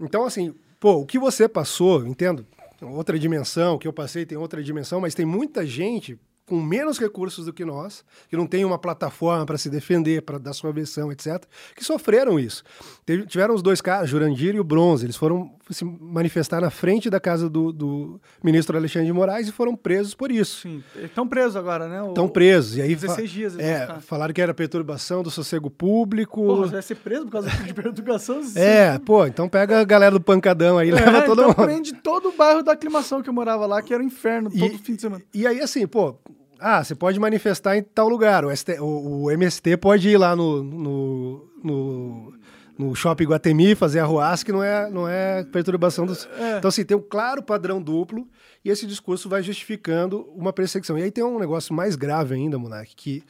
Então, 0.00 0.24
assim, 0.24 0.54
pô, 0.80 0.94
o 0.94 1.06
que 1.06 1.18
você 1.18 1.48
passou, 1.48 2.06
entendo, 2.06 2.46
outra 2.82 3.18
dimensão, 3.18 3.74
o 3.74 3.78
que 3.78 3.88
eu 3.88 3.92
passei 3.92 4.26
tem 4.26 4.36
outra 4.36 4.62
dimensão, 4.62 5.00
mas 5.00 5.14
tem 5.14 5.24
muita 5.24 5.64
gente 5.66 6.18
com 6.46 6.62
menos 6.62 6.98
recursos 6.98 7.44
do 7.44 7.52
que 7.52 7.64
nós, 7.64 8.04
que 8.28 8.36
não 8.36 8.46
tem 8.46 8.64
uma 8.64 8.78
plataforma 8.78 9.44
para 9.44 9.58
se 9.58 9.68
defender, 9.68 10.22
para 10.22 10.38
dar 10.38 10.52
sua 10.52 10.72
versão, 10.72 11.10
etc., 11.10 11.44
que 11.74 11.84
sofreram 11.84 12.38
isso. 12.38 12.62
Teve, 13.04 13.26
tiveram 13.26 13.54
os 13.54 13.62
dois 13.62 13.80
caras, 13.80 14.08
Jurandir 14.08 14.54
e 14.54 14.60
o 14.60 14.64
Bronze, 14.64 15.04
eles 15.04 15.16
foram 15.16 15.50
se 15.70 15.84
manifestar 15.84 16.60
na 16.60 16.70
frente 16.70 17.10
da 17.10 17.18
casa 17.18 17.50
do, 17.50 17.72
do 17.72 18.20
ministro 18.42 18.76
Alexandre 18.76 19.06
de 19.06 19.12
Moraes 19.12 19.48
e 19.48 19.52
foram 19.52 19.74
presos 19.74 20.14
por 20.14 20.30
isso. 20.30 20.60
Sim, 20.60 20.84
estão 21.02 21.26
presos 21.26 21.56
agora, 21.56 21.88
né? 21.88 22.06
Estão 22.08 22.28
presos. 22.28 22.76
E 22.76 22.82
aí 22.82 22.94
16 22.94 23.30
dias. 23.30 23.58
É, 23.58 23.98
falaram 24.00 24.32
que 24.32 24.40
era 24.40 24.54
perturbação 24.54 25.24
do 25.24 25.30
sossego 25.30 25.68
público. 25.68 26.44
Pô, 26.44 26.56
você 26.58 26.72
vai 26.74 26.82
ser 26.82 26.94
preso 26.94 27.24
por 27.24 27.32
causa 27.32 27.50
de 27.50 27.74
perturbação? 27.74 28.40
é, 28.54 28.98
pô, 29.00 29.26
então 29.26 29.48
pega 29.48 29.80
a 29.80 29.84
galera 29.84 30.12
do 30.12 30.20
pancadão 30.20 30.78
aí, 30.78 30.90
é, 30.90 30.94
leva 30.94 31.22
todo 31.22 31.42
então 31.42 31.48
mundo. 31.48 31.64
prende 31.64 31.94
todo 31.94 32.28
o 32.28 32.32
bairro 32.32 32.62
da 32.62 32.72
aclimação 32.72 33.20
que 33.20 33.28
eu 33.28 33.34
morava 33.34 33.66
lá, 33.66 33.82
que 33.82 33.92
era 33.92 34.00
um 34.00 34.06
inferno, 34.06 34.48
todo 34.48 34.72
e, 34.72 34.78
fim 34.78 34.94
de 34.94 35.00
semana. 35.00 35.22
E 35.34 35.46
aí, 35.46 35.60
assim, 35.60 35.86
pô, 35.86 36.16
ah, 36.58 36.82
você 36.82 36.94
pode 36.94 37.18
manifestar 37.18 37.76
em 37.76 37.82
tal 37.82 38.08
lugar. 38.08 38.44
O, 38.44 38.54
ST, 38.54 38.80
o, 38.80 39.24
o 39.24 39.30
MST 39.30 39.76
pode 39.76 40.08
ir 40.08 40.16
lá 40.16 40.34
no, 40.34 40.62
no, 40.62 41.50
no, 41.62 42.34
no 42.78 42.94
shopping 42.94 43.24
Guatemi 43.24 43.74
fazer 43.74 44.00
arruaça, 44.00 44.44
que 44.44 44.52
não 44.52 44.62
é, 44.62 44.90
não 44.90 45.08
é 45.08 45.44
perturbação 45.44 46.06
dos. 46.06 46.28
É. 46.38 46.58
Então, 46.58 46.68
assim, 46.68 46.84
tem 46.84 46.96
um 46.96 47.02
claro 47.02 47.42
padrão 47.42 47.80
duplo 47.80 48.26
e 48.64 48.70
esse 48.70 48.86
discurso 48.86 49.28
vai 49.28 49.42
justificando 49.42 50.22
uma 50.34 50.52
perseguição. 50.52 50.98
E 50.98 51.02
aí 51.02 51.10
tem 51.10 51.24
um 51.24 51.38
negócio 51.38 51.74
mais 51.74 51.96
grave 51.96 52.34
ainda, 52.34 52.58
Monark, 52.58 52.94
que 52.94 53.22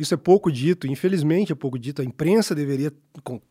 isso 0.00 0.14
é 0.14 0.16
pouco 0.16 0.50
dito, 0.50 0.86
infelizmente 0.86 1.52
é 1.52 1.54
pouco 1.54 1.78
dito. 1.78 2.00
A 2.00 2.04
imprensa 2.04 2.54
deveria, 2.54 2.90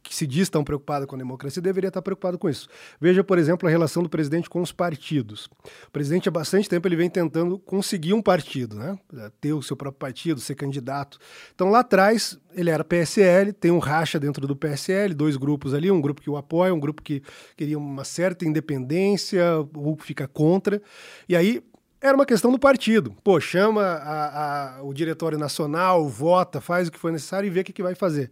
que 0.02 0.16
se 0.16 0.26
diz 0.26 0.50
tão 0.50 0.64
preocupada 0.64 1.06
com 1.06 1.16
a 1.16 1.18
democracia, 1.18 1.61
deveria 1.61 1.90
estar 1.90 2.02
preocupada 2.02 2.40
com 2.40 2.50
isso. 2.50 2.68
Veja, 3.00 3.24
por 3.24 3.38
exemplo, 3.38 3.68
a 3.68 3.72
relação 3.72 4.02
do 4.02 4.10
presidente 4.10 4.50
com 4.50 4.60
os 4.60 4.72
partidos. 4.72 5.45
O 5.88 5.92
presidente, 5.92 6.28
há 6.28 6.32
bastante 6.32 6.68
tempo, 6.68 6.88
ele 6.88 6.95
vem 6.95 7.10
tentando 7.10 7.60
conseguir 7.60 8.14
um 8.14 8.22
partido, 8.22 8.76
né? 8.76 8.98
ter 9.40 9.53
o 9.53 9.61
seu 9.61 9.78
próprio 9.78 10.00
partido, 10.00 10.40
ser 10.40 10.56
candidato. 10.56 11.19
Então, 11.53 11.69
lá 11.69 11.82
atrás, 11.82 12.40
ele 12.56 12.72
era 12.72 12.84
PSL, 12.84 13.53
tem 13.53 13.69
um 13.69 13.80
racha 13.80 14.19
dentro 14.19 14.48
do 14.48 14.56
PSL, 14.56 15.14
dois 15.14 15.38
grupos 15.38 15.74
ali, 15.74 15.92
um 15.92 16.02
grupo 16.02 16.19
que 16.19 16.30
o 16.32 16.36
apoia, 16.36 16.74
um 16.74 16.80
grupo 16.80 17.03
que 17.03 17.22
queria 17.56 17.78
uma 17.78 18.03
certa 18.03 18.44
independência, 18.44 19.44
ou 19.76 19.95
fica 20.00 20.28
contra. 20.28 20.82
E 21.28 21.36
aí, 21.36 21.61
era 22.02 22.16
uma 22.16 22.26
questão 22.26 22.52
do 22.52 22.60
partido. 22.60 23.16
Pô, 23.24 23.40
chama 23.40 23.82
a, 23.84 24.78
a, 24.78 24.84
o 24.84 24.94
diretório 24.94 25.38
nacional, 25.38 26.08
vota, 26.08 26.61
faz 26.61 26.88
o 26.88 26.92
que 26.92 27.00
for 27.00 27.11
necessário 27.11 27.48
e 27.48 27.50
vê 27.50 27.61
o 27.61 27.64
que, 27.64 27.74
que 27.74 27.84
vai 27.84 27.95
fazer. 27.95 28.32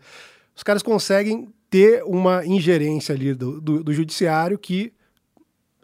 Os 0.55 0.63
caras 0.63 0.81
conseguem 0.81 1.53
ter 1.69 2.03
uma 2.03 2.45
ingerência 2.45 3.13
ali 3.13 3.33
do, 3.33 3.59
do, 3.59 3.83
do, 3.83 3.93
judiciário 3.93 4.57
que 4.57 4.93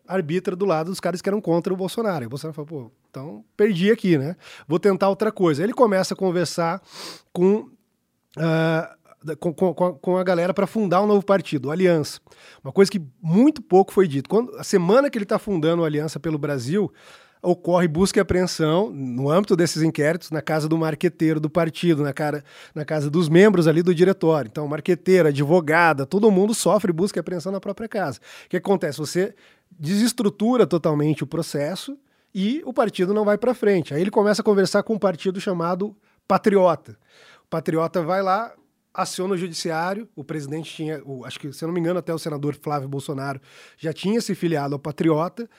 arbitra 0.07 0.55
do 0.55 0.65
lado 0.65 0.89
dos 0.89 0.99
caras 0.99 1.21
que 1.21 1.29
eram 1.29 1.41
contra 1.41 1.73
o 1.73 1.77
Bolsonaro. 1.77 2.23
E 2.23 2.27
o 2.27 2.29
Bolsonaro 2.29 2.55
fala, 2.55 2.67
pô, 2.67 2.91
então 3.09 3.43
perdi 3.55 3.91
aqui, 3.91 4.17
né? 4.17 4.35
Vou 4.67 4.79
tentar 4.79 5.09
outra 5.09 5.31
coisa. 5.31 5.63
Ele 5.63 5.73
começa 5.73 6.13
a 6.13 6.17
conversar 6.17 6.81
com. 7.31 7.69
Uh, 8.37 9.03
com, 9.39 9.53
com, 9.53 9.73
com, 9.73 10.17
a 10.17 10.23
galera 10.23 10.53
para 10.53 10.67
fundar 10.67 11.01
um 11.01 11.07
novo 11.07 11.25
partido, 11.25 11.71
Aliança. 11.71 12.19
Uma 12.61 12.73
coisa 12.73 12.91
que 12.91 13.01
muito 13.21 13.61
pouco 13.61 13.93
foi 13.93 14.05
dito. 14.05 14.29
Quando, 14.29 14.53
a 14.57 14.65
semana 14.65 15.09
que 15.09 15.17
ele 15.17 15.23
está 15.23 15.39
fundando 15.39 15.81
a 15.83 15.85
Aliança 15.85 16.19
pelo 16.19 16.37
Brasil, 16.37 16.91
ocorre 17.43 17.87
busca 17.87 18.19
e 18.19 18.21
apreensão 18.21 18.89
no 18.89 19.29
âmbito 19.29 19.55
desses 19.55 19.83
inquéritos 19.83 20.31
na 20.31 20.41
casa 20.41 20.69
do 20.69 20.77
marqueteiro 20.77 21.41
do 21.41 21.49
partido, 21.49 22.01
na, 22.01 22.13
cara, 22.13 22.43
na 22.73 22.85
casa 22.85 23.09
dos 23.09 23.27
membros 23.27 23.67
ali 23.67 23.83
do 23.83 23.93
diretório. 23.93 24.47
Então, 24.49 24.65
marqueteiro, 24.67 25.27
advogada, 25.27 26.05
todo 26.05 26.31
mundo 26.31 26.53
sofre 26.53 26.93
busca 26.93 27.19
e 27.19 27.21
apreensão 27.21 27.51
na 27.51 27.59
própria 27.59 27.87
casa. 27.87 28.19
O 28.45 28.49
que 28.49 28.57
acontece? 28.57 28.97
Você 28.97 29.35
desestrutura 29.69 30.65
totalmente 30.65 31.23
o 31.23 31.27
processo 31.27 31.97
e 32.33 32.61
o 32.65 32.73
partido 32.73 33.13
não 33.13 33.25
vai 33.25 33.37
para 33.37 33.53
frente. 33.53 33.93
Aí 33.93 34.01
ele 34.01 34.11
começa 34.11 34.41
a 34.41 34.45
conversar 34.45 34.81
com 34.83 34.93
um 34.93 34.99
partido 34.99 35.41
chamado 35.41 35.95
Patriota. 36.27 36.97
O 37.45 37.49
Patriota 37.49 38.01
vai 38.01 38.23
lá, 38.23 38.53
aciona 38.93 39.33
o 39.33 39.37
judiciário, 39.37 40.07
o 40.15 40.23
presidente 40.23 40.73
tinha, 40.73 41.01
o, 41.03 41.25
acho 41.25 41.39
que, 41.39 41.51
se 41.51 41.63
eu 41.63 41.67
não 41.67 41.73
me 41.73 41.79
engano, 41.79 41.99
até 41.99 42.13
o 42.13 42.19
senador 42.19 42.55
Flávio 42.55 42.87
Bolsonaro 42.87 43.41
já 43.77 43.91
tinha 43.91 44.21
se 44.21 44.33
filiado 44.33 44.75
ao 44.75 44.79
Patriota 44.79 45.49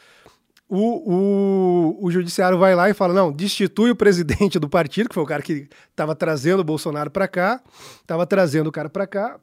o, 0.68 1.98
o, 1.98 2.06
o 2.06 2.10
judiciário 2.10 2.58
vai 2.58 2.74
lá 2.74 2.88
e 2.88 2.94
fala: 2.94 3.12
não, 3.12 3.30
destitui 3.30 3.90
o 3.90 3.96
presidente 3.96 4.58
do 4.58 4.68
partido, 4.68 5.08
que 5.08 5.14
foi 5.14 5.22
o 5.22 5.26
cara 5.26 5.42
que 5.42 5.68
estava 5.90 6.14
trazendo 6.14 6.60
o 6.60 6.64
Bolsonaro 6.64 7.10
para 7.10 7.28
cá, 7.28 7.62
estava 8.00 8.26
trazendo 8.26 8.68
o 8.68 8.72
cara 8.72 8.88
para 8.88 9.06
cá, 9.06 9.38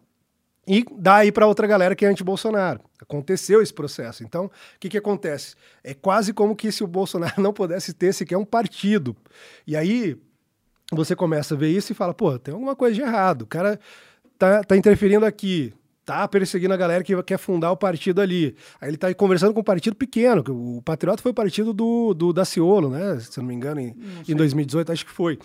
e 0.68 0.86
dá 0.98 1.18
aí 1.18 1.32
para 1.32 1.48
outra 1.48 1.68
galera 1.68 1.96
que 1.96 2.06
é 2.06 2.10
anti-Bolsonaro. 2.10 2.82
Aconteceu 3.02 3.62
esse 3.62 3.74
processo. 3.74 4.24
Então, 4.24 4.46
o 4.46 4.52
que, 4.80 4.90
que 4.90 4.98
acontece? 4.98 5.56
É 5.84 5.94
quase 5.94 6.34
como 6.34 6.56
que 6.56 6.72
se 6.72 6.84
o 6.84 6.88
Bolsonaro 6.88 7.40
não 7.42 7.54
pudesse 7.54 7.94
ter 7.94 8.14
sequer 8.14 8.38
um 8.38 8.46
partido. 8.46 9.16
E 9.66 9.76
aí 9.76 10.18
você 10.92 11.16
começa 11.16 11.56
a 11.56 11.58
ver 11.58 11.70
isso 11.70 11.92
e 11.92 11.96
fala: 11.96 12.14
pô, 12.14 12.38
tem 12.38 12.54
alguma 12.54 12.76
coisa 12.76 12.96
de 12.96 13.02
errado. 13.02 13.44
O 13.44 13.48
cara 13.48 13.80
tá, 14.38 14.64
tá 14.64 14.76
interferindo 14.76 15.26
aqui 15.26 15.74
tá 16.06 16.28
perseguindo 16.28 16.74
a 16.74 16.78
galera 16.78 17.04
que 17.04 17.22
quer 17.24 17.38
fundar 17.38 17.72
o 17.72 17.78
partido 17.78 18.22
ali. 18.22 18.56
Aí 18.80 18.90
ele 18.90 18.98
tá 18.98 19.14
conversando 19.14 19.54
com 19.54 19.62
um 19.62 19.64
partido 19.64 19.96
pequeno, 19.96 20.44
que 20.44 20.52
o 20.52 20.82
Patriota 20.84 21.22
foi 21.22 21.32
o 21.32 21.36
partido 21.36 21.74
do, 21.74 22.14
do 22.14 22.34
Daciolo, 22.34 22.90
né? 22.90 23.20
Se 23.20 23.40
eu 23.40 23.44
não 23.44 23.50
me 23.50 23.56
engano, 23.56 23.80
em, 23.80 23.96
em 24.28 24.36
2018, 24.36 24.92
acho 24.92 25.06
que 25.06 25.12
foi. 25.12 25.38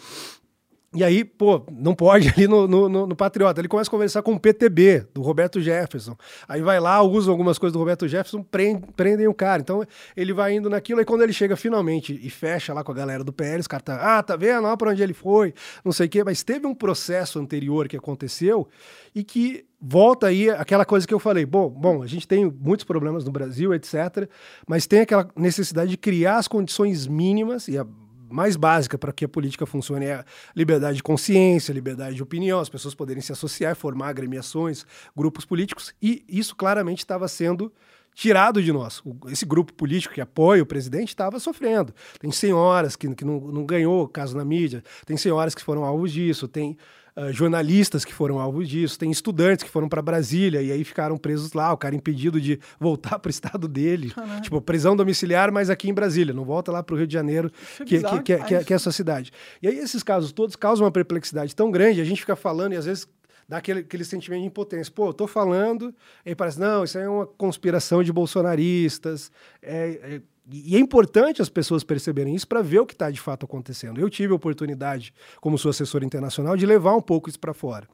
E 0.96 1.04
aí, 1.04 1.24
pô, 1.24 1.62
não 1.70 1.94
pode 1.94 2.28
ali 2.34 2.48
no, 2.48 2.66
no, 2.66 3.06
no, 3.06 3.14
Patriota. 3.14 3.60
Ele 3.60 3.68
começa 3.68 3.90
a 3.90 3.90
conversar 3.90 4.22
com 4.22 4.32
o 4.32 4.40
PTB, 4.40 5.06
do 5.12 5.20
Roberto 5.20 5.60
Jefferson. 5.60 6.16
Aí 6.48 6.62
vai 6.62 6.80
lá, 6.80 7.02
usa 7.02 7.30
algumas 7.30 7.58
coisas 7.58 7.74
do 7.74 7.78
Roberto 7.78 8.08
Jefferson, 8.08 8.42
prende, 8.42 8.82
prendem 8.96 9.28
o 9.28 9.34
cara. 9.34 9.60
Então 9.60 9.84
ele 10.16 10.32
vai 10.32 10.54
indo 10.54 10.70
naquilo, 10.70 11.00
aí 11.00 11.04
quando 11.04 11.22
ele 11.22 11.34
chega 11.34 11.54
finalmente 11.54 12.18
e 12.22 12.30
fecha 12.30 12.72
lá 12.72 12.82
com 12.82 12.92
a 12.92 12.94
galera 12.94 13.22
do 13.22 13.32
PL, 13.32 13.60
os 13.60 13.66
caras 13.66 13.84
tá, 13.84 14.18
ah, 14.18 14.22
tá 14.22 14.36
vendo? 14.36 14.66
Olha 14.66 14.76
pra 14.76 14.90
onde 14.90 15.02
ele 15.02 15.12
foi, 15.12 15.52
não 15.84 15.92
sei 15.92 16.06
o 16.06 16.08
quê. 16.08 16.24
Mas 16.24 16.42
teve 16.42 16.66
um 16.66 16.74
processo 16.74 17.38
anterior 17.38 17.88
que 17.88 17.96
aconteceu 17.96 18.66
e 19.14 19.22
que 19.22 19.66
volta 19.80 20.28
aí 20.28 20.50
aquela 20.50 20.84
coisa 20.84 21.06
que 21.06 21.14
eu 21.14 21.18
falei. 21.18 21.44
Bom, 21.44 21.68
bom, 21.68 22.02
a 22.02 22.06
gente 22.06 22.26
tem 22.26 22.44
muitos 22.44 22.84
problemas 22.84 23.24
no 23.24 23.30
Brasil, 23.30 23.74
etc. 23.74 24.28
Mas 24.66 24.86
tem 24.86 25.00
aquela 25.00 25.28
necessidade 25.36 25.90
de 25.90 25.96
criar 25.96 26.38
as 26.38 26.48
condições 26.48 27.06
mínimas, 27.06 27.68
e 27.68 27.78
a 27.78 27.86
mais 28.28 28.56
básica 28.56 28.98
para 28.98 29.12
que 29.12 29.24
a 29.24 29.28
política 29.28 29.66
funcione 29.66 30.06
é 30.06 30.14
a 30.14 30.24
liberdade 30.54 30.96
de 30.96 31.02
consciência, 31.02 31.72
liberdade 31.72 32.16
de 32.16 32.22
opinião, 32.22 32.60
as 32.60 32.68
pessoas 32.68 32.94
poderem 32.94 33.22
se 33.22 33.32
associar, 33.32 33.76
formar 33.76 34.08
agremiações, 34.08 34.84
grupos 35.16 35.44
políticos, 35.44 35.94
e 36.02 36.24
isso 36.28 36.56
claramente 36.56 36.98
estava 36.98 37.28
sendo 37.28 37.72
tirado 38.14 38.62
de 38.62 38.72
nós. 38.72 39.02
esse 39.28 39.44
grupo 39.44 39.74
político 39.74 40.14
que 40.14 40.20
apoia 40.22 40.62
o 40.62 40.66
presidente 40.66 41.08
estava 41.08 41.38
sofrendo. 41.38 41.94
Tem 42.18 42.32
senhoras 42.32 42.96
que, 42.96 43.14
que 43.14 43.24
não, 43.24 43.38
não 43.40 43.64
ganhou 43.64 44.08
caso 44.08 44.36
na 44.36 44.44
mídia, 44.44 44.82
tem 45.04 45.18
senhoras 45.18 45.54
que 45.54 45.62
foram 45.62 45.84
alvos 45.84 46.10
disso, 46.10 46.48
tem 46.48 46.78
uh, 47.16 47.32
jornalistas 47.32 48.04
que 48.04 48.12
foram 48.12 48.38
alvos 48.38 48.68
disso, 48.68 48.98
tem 48.98 49.10
estudantes 49.10 49.64
que 49.64 49.70
foram 49.70 49.88
para 49.88 50.02
Brasília 50.02 50.62
e 50.62 50.70
aí 50.70 50.84
ficaram 50.84 51.16
presos 51.16 51.52
lá, 51.52 51.72
o 51.72 51.76
cara 51.76 51.94
impedido 51.94 52.40
de 52.40 52.60
voltar 52.78 53.18
para 53.18 53.28
o 53.28 53.30
estado 53.30 53.66
dele. 53.66 54.10
Caramba. 54.10 54.40
Tipo, 54.40 54.60
prisão 54.60 54.94
domiciliar, 54.94 55.50
mas 55.50 55.70
aqui 55.70 55.88
em 55.88 55.94
Brasília, 55.94 56.34
não 56.34 56.44
volta 56.44 56.70
lá 56.70 56.82
para 56.82 56.94
o 56.94 56.98
Rio 56.98 57.06
de 57.06 57.14
Janeiro, 57.14 57.50
é 57.80 57.84
que, 57.84 57.98
que, 57.98 58.22
que, 58.22 58.44
que, 58.44 58.54
é, 58.54 58.64
que 58.64 58.72
é 58.72 58.76
essa 58.76 58.92
cidade. 58.92 59.32
E 59.62 59.68
aí 59.68 59.78
esses 59.78 60.02
casos 60.02 60.32
todos 60.32 60.56
causam 60.56 60.84
uma 60.84 60.92
perplexidade 60.92 61.54
tão 61.54 61.70
grande, 61.70 62.00
a 62.00 62.04
gente 62.04 62.20
fica 62.20 62.36
falando 62.36 62.74
e 62.74 62.76
às 62.76 62.84
vezes 62.84 63.08
dá 63.48 63.58
aquele, 63.58 63.80
aquele 63.80 64.04
sentimento 64.04 64.40
de 64.40 64.46
impotência. 64.46 64.92
Pô, 64.92 65.08
eu 65.08 65.14
tô 65.14 65.26
falando, 65.26 65.94
e 66.24 66.34
parece, 66.34 66.58
não, 66.58 66.84
isso 66.84 66.98
aí 66.98 67.04
é 67.04 67.08
uma 67.08 67.26
conspiração 67.26 68.02
de 68.02 68.12
bolsonaristas. 68.12 69.30
É, 69.62 70.00
é, 70.02 70.20
e 70.48 70.76
é 70.76 70.78
importante 70.78 71.42
as 71.42 71.48
pessoas 71.48 71.82
perceberem 71.82 72.34
isso 72.34 72.46
para 72.46 72.62
ver 72.62 72.78
o 72.78 72.86
que 72.86 72.92
está 72.92 73.10
de 73.10 73.20
fato 73.20 73.44
acontecendo. 73.44 74.00
Eu 74.00 74.08
tive 74.08 74.32
a 74.32 74.36
oportunidade, 74.36 75.12
como 75.40 75.58
sou 75.58 75.70
assessor 75.70 76.04
internacional, 76.04 76.56
de 76.56 76.64
levar 76.64 76.94
um 76.94 77.00
pouco 77.00 77.28
isso 77.28 77.40
para 77.40 77.52
fora. 77.52 77.88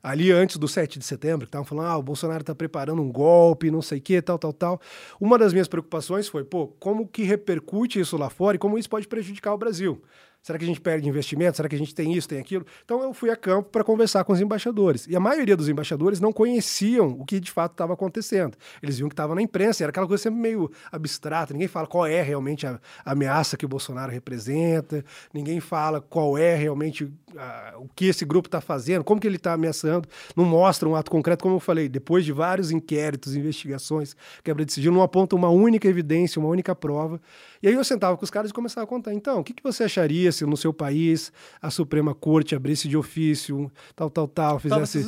Ali 0.00 0.30
antes 0.30 0.56
do 0.56 0.68
7 0.68 1.00
de 1.00 1.04
setembro, 1.04 1.46
que 1.46 1.48
estavam 1.48 1.64
falando, 1.64 1.88
ah, 1.88 1.96
o 1.96 2.02
Bolsonaro 2.02 2.42
está 2.42 2.54
preparando 2.54 3.02
um 3.02 3.10
golpe, 3.10 3.72
não 3.72 3.82
sei 3.82 3.98
o 3.98 4.02
quê, 4.02 4.22
tal, 4.22 4.38
tal, 4.38 4.52
tal. 4.52 4.80
Uma 5.20 5.36
das 5.36 5.52
minhas 5.52 5.66
preocupações 5.66 6.28
foi, 6.28 6.44
pô, 6.44 6.68
como 6.78 7.08
que 7.08 7.24
repercute 7.24 7.98
isso 7.98 8.16
lá 8.16 8.30
fora 8.30 8.54
e 8.54 8.58
como 8.58 8.78
isso 8.78 8.88
pode 8.88 9.08
prejudicar 9.08 9.52
o 9.52 9.58
Brasil? 9.58 10.00
Será 10.46 10.60
que 10.60 10.64
a 10.64 10.68
gente 10.68 10.80
perde 10.80 11.08
investimento? 11.08 11.56
Será 11.56 11.68
que 11.68 11.74
a 11.74 11.78
gente 11.78 11.92
tem 11.92 12.12
isso, 12.12 12.28
tem 12.28 12.38
aquilo? 12.38 12.64
Então 12.84 13.02
eu 13.02 13.12
fui 13.12 13.30
a 13.30 13.36
campo 13.36 13.68
para 13.68 13.82
conversar 13.82 14.22
com 14.22 14.32
os 14.32 14.40
embaixadores. 14.40 15.04
E 15.08 15.16
a 15.16 15.18
maioria 15.18 15.56
dos 15.56 15.68
embaixadores 15.68 16.20
não 16.20 16.32
conheciam 16.32 17.08
o 17.18 17.24
que 17.24 17.40
de 17.40 17.50
fato 17.50 17.72
estava 17.72 17.94
acontecendo. 17.94 18.56
Eles 18.80 18.96
viam 18.96 19.08
que 19.08 19.12
estava 19.12 19.34
na 19.34 19.42
imprensa, 19.42 19.82
era 19.82 19.90
aquela 19.90 20.06
coisa 20.06 20.22
sempre 20.22 20.38
meio 20.38 20.70
abstrata. 20.92 21.52
Ninguém 21.52 21.66
fala 21.66 21.88
qual 21.88 22.06
é 22.06 22.22
realmente 22.22 22.64
a, 22.64 22.78
ameaça 23.04 23.56
que 23.56 23.64
o 23.64 23.68
Bolsonaro 23.68 24.12
representa, 24.12 25.04
ninguém 25.34 25.58
fala 25.58 26.00
qual 26.00 26.38
é 26.38 26.54
realmente 26.54 27.12
a, 27.36 27.74
o 27.78 27.88
que 27.88 28.04
esse 28.04 28.24
grupo 28.24 28.46
está 28.46 28.60
fazendo, 28.60 29.02
como 29.02 29.20
que 29.20 29.26
ele 29.26 29.38
está 29.38 29.52
ameaçando. 29.52 30.08
Não 30.36 30.44
mostra 30.44 30.88
um 30.88 30.94
ato 30.94 31.10
concreto, 31.10 31.42
como 31.42 31.56
eu 31.56 31.60
falei, 31.60 31.88
depois 31.88 32.24
de 32.24 32.30
vários 32.30 32.70
inquéritos, 32.70 33.34
investigações, 33.34 34.14
quebra 34.44 34.64
de 34.64 34.72
sigilo, 34.72 34.94
não 34.94 35.02
aponta 35.02 35.34
uma 35.34 35.48
única 35.48 35.88
evidência, 35.88 36.38
uma 36.38 36.48
única 36.48 36.72
prova. 36.72 37.20
E 37.62 37.68
aí 37.68 37.74
eu 37.74 37.84
sentava 37.84 38.16
com 38.16 38.24
os 38.24 38.30
caras 38.30 38.50
e 38.50 38.54
começava 38.54 38.84
a 38.84 38.86
contar. 38.86 39.14
Então, 39.14 39.40
o 39.40 39.44
que, 39.44 39.52
que 39.52 39.62
você 39.62 39.84
acharia 39.84 40.30
se 40.32 40.44
no 40.44 40.56
seu 40.56 40.72
país 40.72 41.32
a 41.60 41.70
Suprema 41.70 42.14
Corte 42.14 42.54
abrisse 42.54 42.88
de 42.88 42.96
ofício, 42.96 43.70
tal, 43.94 44.10
tal, 44.10 44.28
tal, 44.28 44.58
fizesse. 44.58 44.98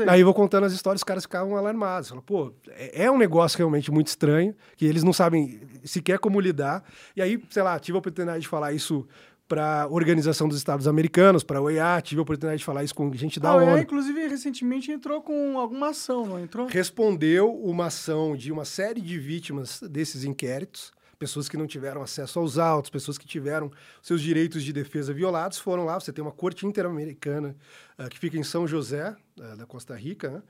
Aí. 0.00 0.08
aí 0.08 0.20
eu 0.20 0.24
vou 0.24 0.34
contando 0.34 0.64
as 0.64 0.72
histórias, 0.72 1.00
os 1.00 1.04
caras 1.04 1.24
ficavam 1.24 1.56
alarmados. 1.56 2.08
Falam, 2.08 2.22
pô, 2.22 2.52
é, 2.68 3.04
é 3.04 3.10
um 3.10 3.18
negócio 3.18 3.58
realmente 3.58 3.90
muito 3.90 4.08
estranho, 4.08 4.54
que 4.76 4.84
eles 4.84 5.02
não 5.02 5.12
sabem 5.12 5.60
sequer 5.84 6.18
como 6.18 6.40
lidar. 6.40 6.82
E 7.16 7.22
aí, 7.22 7.42
sei 7.50 7.62
lá, 7.62 7.78
tive 7.78 7.96
a 7.96 8.00
oportunidade 8.00 8.40
de 8.40 8.48
falar 8.48 8.72
isso 8.72 9.06
para 9.48 9.82
a 9.82 9.86
Organização 9.88 10.46
dos 10.46 10.58
Estados 10.58 10.86
Americanos, 10.86 11.42
para 11.42 11.58
a 11.58 11.62
OEA, 11.62 12.00
tive 12.02 12.18
a 12.18 12.22
oportunidade 12.22 12.58
de 12.58 12.64
falar 12.64 12.84
isso 12.84 12.94
com 12.94 13.10
gente 13.14 13.40
da 13.40 13.48
a 13.48 13.56
ONU. 13.56 13.72
OEA, 13.72 13.80
inclusive, 13.80 14.28
recentemente 14.28 14.92
entrou 14.92 15.22
com 15.22 15.58
alguma 15.58 15.88
ação, 15.88 16.26
não 16.26 16.38
entrou? 16.38 16.66
Respondeu 16.66 17.50
uma 17.50 17.86
ação 17.86 18.36
de 18.36 18.52
uma 18.52 18.66
série 18.66 19.00
de 19.00 19.18
vítimas 19.18 19.80
desses 19.80 20.22
inquéritos, 20.22 20.92
pessoas 21.18 21.48
que 21.48 21.56
não 21.56 21.66
tiveram 21.66 22.02
acesso 22.02 22.38
aos 22.38 22.58
autos, 22.58 22.90
pessoas 22.90 23.18
que 23.18 23.26
tiveram 23.26 23.70
seus 24.00 24.22
direitos 24.22 24.62
de 24.62 24.72
defesa 24.72 25.12
violados, 25.12 25.58
foram 25.58 25.84
lá. 25.84 25.98
Você 25.98 26.12
tem 26.12 26.22
uma 26.22 26.32
corte 26.32 26.66
interamericana 26.66 27.56
uh, 27.98 28.08
que 28.08 28.18
fica 28.18 28.38
em 28.38 28.44
São 28.44 28.66
José, 28.66 29.16
uh, 29.38 29.56
da 29.56 29.66
Costa 29.66 29.96
Rica, 29.96 30.30
né? 30.30 30.42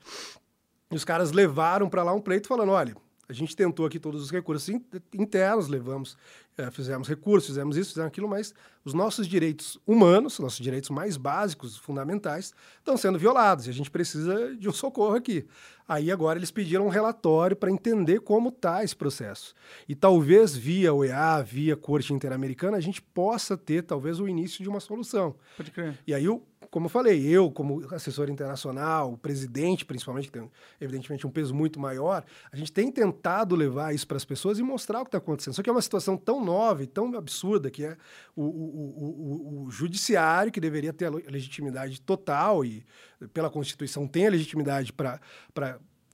E 0.91 0.95
os 0.95 1.05
caras 1.05 1.31
levaram 1.31 1.87
para 1.87 2.03
lá 2.03 2.13
um 2.13 2.21
pleito 2.21 2.47
falando: 2.47 2.71
olha, 2.71 2.95
a 3.29 3.33
gente 3.33 3.55
tentou 3.55 3.85
aqui 3.85 3.99
todos 3.99 4.23
os 4.23 4.31
recursos 4.31 4.67
internos, 5.13 5.67
levamos, 5.67 6.17
é, 6.57 6.71
fizemos 6.71 7.07
recursos, 7.07 7.49
fizemos 7.49 7.77
isso, 7.77 7.91
fizemos 7.91 8.07
aquilo, 8.07 8.27
mas 8.27 8.55
os 8.83 8.91
nossos 8.91 9.27
direitos 9.27 9.79
humanos, 9.85 10.39
nossos 10.39 10.59
direitos 10.59 10.89
mais 10.89 11.15
básicos, 11.15 11.77
fundamentais, 11.77 12.55
estão 12.79 12.97
sendo 12.97 13.19
violados 13.19 13.67
e 13.67 13.69
a 13.69 13.73
gente 13.73 13.91
precisa 13.91 14.55
de 14.55 14.67
um 14.67 14.73
socorro 14.73 15.15
aqui. 15.15 15.45
Aí 15.89 16.11
agora 16.11 16.37
eles 16.37 16.51
pediram 16.51 16.85
um 16.85 16.89
relatório 16.89 17.57
para 17.57 17.71
entender 17.71 18.19
como 18.19 18.49
está 18.49 18.83
esse 18.83 18.95
processo. 18.95 19.55
E 19.87 19.95
talvez 19.95 20.55
via 20.55 20.93
OEA, 20.93 21.41
via 21.41 21.75
Corte 21.75 22.13
Interamericana, 22.13 22.77
a 22.77 22.79
gente 22.79 23.01
possa 23.01 23.57
ter 23.57 23.81
talvez 23.81 24.19
o 24.19 24.27
início 24.27 24.61
de 24.61 24.69
uma 24.69 24.79
solução. 24.79 25.33
Pode 25.57 25.71
crer. 25.71 25.97
E 26.05 26.13
aí 26.13 26.29
o 26.29 26.43
como 26.69 26.85
eu 26.85 26.89
falei, 26.89 27.25
eu, 27.25 27.51
como 27.51 27.85
assessor 27.93 28.29
internacional, 28.29 29.13
o 29.13 29.17
presidente, 29.17 29.85
principalmente, 29.85 30.25
que 30.25 30.31
tem, 30.31 30.49
evidentemente, 30.79 31.25
um 31.25 31.31
peso 31.31 31.53
muito 31.53 31.79
maior, 31.79 32.23
a 32.51 32.55
gente 32.55 32.71
tem 32.71 32.91
tentado 32.91 33.55
levar 33.55 33.93
isso 33.93 34.07
para 34.07 34.17
as 34.17 34.25
pessoas 34.25 34.59
e 34.59 34.63
mostrar 34.63 35.01
o 35.01 35.03
que 35.03 35.09
está 35.09 35.17
acontecendo. 35.17 35.53
Só 35.53 35.63
que 35.63 35.69
é 35.69 35.73
uma 35.73 35.81
situação 35.81 36.15
tão 36.15 36.43
nova 36.43 36.83
e 36.83 36.87
tão 36.87 37.15
absurda 37.15 37.71
que 37.71 37.83
é 37.83 37.97
o, 38.35 38.43
o, 38.43 39.63
o, 39.63 39.63
o 39.65 39.71
judiciário, 39.71 40.51
que 40.51 40.59
deveria 40.59 40.93
ter 40.93 41.05
a 41.05 41.09
legitimidade 41.09 42.01
total 42.01 42.63
e, 42.63 42.85
pela 43.33 43.49
Constituição, 43.49 44.07
tem 44.07 44.27
a 44.27 44.31
legitimidade 44.31 44.93
para 44.93 45.19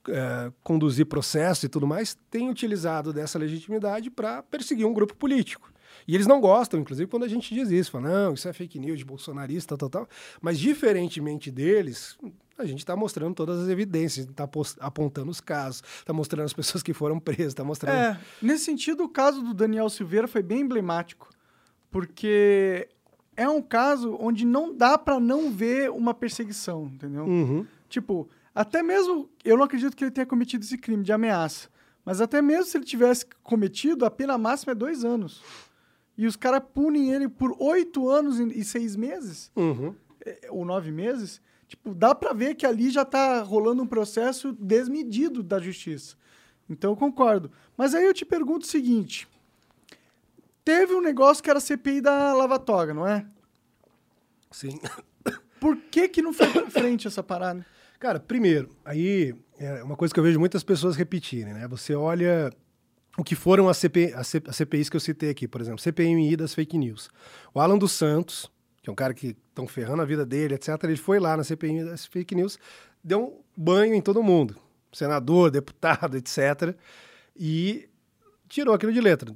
é, 0.08 0.52
conduzir 0.62 1.06
processo 1.06 1.66
e 1.66 1.68
tudo 1.68 1.86
mais, 1.86 2.16
tem 2.30 2.48
utilizado 2.48 3.12
dessa 3.12 3.38
legitimidade 3.38 4.10
para 4.10 4.42
perseguir 4.42 4.86
um 4.86 4.92
grupo 4.94 5.16
político. 5.16 5.70
E 6.06 6.14
eles 6.14 6.26
não 6.26 6.40
gostam, 6.40 6.80
inclusive, 6.80 7.10
quando 7.10 7.24
a 7.24 7.28
gente 7.28 7.54
diz 7.54 7.70
isso. 7.70 7.90
Fala, 7.90 8.08
não, 8.08 8.34
isso 8.34 8.48
é 8.48 8.52
fake 8.52 8.78
news 8.78 9.02
bolsonarista, 9.02 9.76
tal, 9.76 9.88
tal, 9.88 10.06
tal. 10.06 10.08
Mas, 10.40 10.58
diferentemente 10.58 11.50
deles, 11.50 12.16
a 12.58 12.64
gente 12.64 12.78
está 12.78 12.96
mostrando 12.96 13.34
todas 13.34 13.60
as 13.60 13.68
evidências, 13.68 14.26
está 14.26 14.48
apontando 14.80 15.30
os 15.30 15.40
casos, 15.40 15.82
está 15.98 16.12
mostrando 16.12 16.46
as 16.46 16.52
pessoas 16.52 16.82
que 16.82 16.94
foram 16.94 17.20
presas, 17.20 17.48
está 17.48 17.64
mostrando... 17.64 17.96
É, 17.96 18.20
nesse 18.40 18.64
sentido, 18.64 19.04
o 19.04 19.08
caso 19.08 19.42
do 19.42 19.52
Daniel 19.52 19.88
Silveira 19.90 20.26
foi 20.26 20.42
bem 20.42 20.60
emblemático, 20.60 21.28
porque 21.90 22.88
é 23.36 23.48
um 23.48 23.60
caso 23.60 24.16
onde 24.18 24.46
não 24.46 24.74
dá 24.74 24.96
para 24.96 25.20
não 25.20 25.50
ver 25.50 25.90
uma 25.90 26.14
perseguição, 26.14 26.86
entendeu? 26.86 27.24
Uhum. 27.24 27.66
Tipo, 27.88 28.28
até 28.54 28.82
mesmo, 28.82 29.28
eu 29.44 29.56
não 29.56 29.64
acredito 29.64 29.94
que 29.94 30.04
ele 30.04 30.10
tenha 30.10 30.26
cometido 30.26 30.64
esse 30.64 30.78
crime 30.78 31.04
de 31.04 31.12
ameaça, 31.12 31.68
mas 32.04 32.20
até 32.20 32.40
mesmo 32.40 32.64
se 32.64 32.78
ele 32.78 32.84
tivesse 32.84 33.26
cometido, 33.42 34.06
a 34.06 34.10
pena 34.10 34.38
máxima 34.38 34.72
é 34.72 34.74
dois 34.74 35.04
anos 35.04 35.42
e 36.16 36.26
os 36.26 36.36
caras 36.36 36.62
punem 36.74 37.12
ele 37.12 37.28
por 37.28 37.54
oito 37.60 38.08
anos 38.08 38.38
e 38.38 38.64
seis 38.64 38.96
meses, 38.96 39.50
uhum. 39.54 39.94
É, 40.24 40.48
ou 40.50 40.64
nove 40.64 40.90
meses, 40.90 41.40
tipo, 41.68 41.94
dá 41.94 42.14
para 42.14 42.32
ver 42.32 42.54
que 42.54 42.66
ali 42.66 42.90
já 42.90 43.04
tá 43.04 43.42
rolando 43.42 43.82
um 43.82 43.86
processo 43.86 44.52
desmedido 44.52 45.42
da 45.42 45.60
justiça. 45.60 46.16
Então 46.68 46.90
eu 46.90 46.96
concordo. 46.96 47.50
Mas 47.76 47.94
aí 47.94 48.04
eu 48.04 48.14
te 48.14 48.24
pergunto 48.24 48.66
o 48.66 48.68
seguinte: 48.68 49.28
teve 50.64 50.94
um 50.94 51.00
negócio 51.00 51.42
que 51.42 51.50
era 51.50 51.60
CPI 51.60 52.00
da 52.00 52.34
Lava 52.34 52.58
Toga, 52.58 52.92
não 52.92 53.06
é? 53.06 53.26
Sim. 54.50 54.80
Por 55.60 55.76
que 55.76 56.08
que 56.08 56.22
não 56.22 56.32
foi 56.32 56.50
pra 56.50 56.68
frente 56.70 57.06
essa 57.06 57.22
parada? 57.22 57.64
Cara, 57.98 58.20
primeiro, 58.20 58.70
aí 58.84 59.34
é 59.58 59.82
uma 59.82 59.96
coisa 59.96 60.12
que 60.12 60.20
eu 60.20 60.24
vejo 60.24 60.38
muitas 60.38 60.62
pessoas 60.62 60.96
repetirem, 60.96 61.54
né? 61.54 61.66
Você 61.68 61.94
olha 61.94 62.52
o 63.16 63.24
que 63.24 63.34
foram 63.34 63.68
as, 63.68 63.78
CP, 63.78 64.12
as, 64.14 64.28
CPIs 64.28 64.88
que 64.90 64.96
eu 64.96 65.00
citei 65.00 65.30
aqui, 65.30 65.48
por 65.48 65.60
exemplo, 65.60 65.80
CPMI 65.80 66.36
das 66.36 66.54
fake 66.54 66.76
news. 66.76 67.08
O 67.54 67.60
Alan 67.60 67.78
dos 67.78 67.92
Santos, 67.92 68.50
que 68.82 68.90
é 68.90 68.92
um 68.92 68.96
cara 68.96 69.14
que 69.14 69.36
estão 69.48 69.66
ferrando 69.66 70.02
a 70.02 70.04
vida 70.04 70.24
dele, 70.26 70.54
etc., 70.54 70.82
ele 70.84 70.96
foi 70.96 71.18
lá 71.18 71.36
na 71.36 71.44
CPMI 71.44 71.84
das 71.84 72.06
fake 72.06 72.34
news, 72.34 72.58
deu 73.02 73.24
um 73.24 73.40
banho 73.56 73.94
em 73.94 74.02
todo 74.02 74.22
mundo, 74.22 74.56
senador, 74.92 75.50
deputado, 75.50 76.16
etc., 76.16 76.76
e 77.34 77.88
tirou 78.48 78.74
aquilo 78.74 78.92
de 78.92 79.00
letra. 79.00 79.34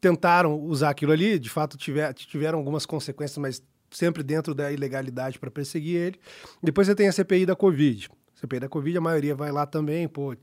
Tentaram 0.00 0.58
usar 0.58 0.90
aquilo 0.90 1.12
ali, 1.12 1.38
de 1.38 1.48
fato 1.48 1.76
tiver, 1.76 2.12
tiveram 2.14 2.58
algumas 2.58 2.84
consequências, 2.84 3.38
mas 3.38 3.62
sempre 3.90 4.22
dentro 4.22 4.54
da 4.54 4.72
ilegalidade 4.72 5.38
para 5.38 5.50
perseguir 5.50 5.96
ele. 5.96 6.20
Depois 6.62 6.86
você 6.86 6.94
tem 6.94 7.08
a 7.08 7.12
CPI 7.12 7.46
da 7.46 7.54
Covid. 7.54 8.08
CPI 8.34 8.60
da 8.60 8.68
Covid, 8.68 8.98
a 8.98 9.00
maioria 9.00 9.34
vai 9.34 9.52
lá 9.52 9.66
também, 9.66 10.08
pô, 10.08 10.34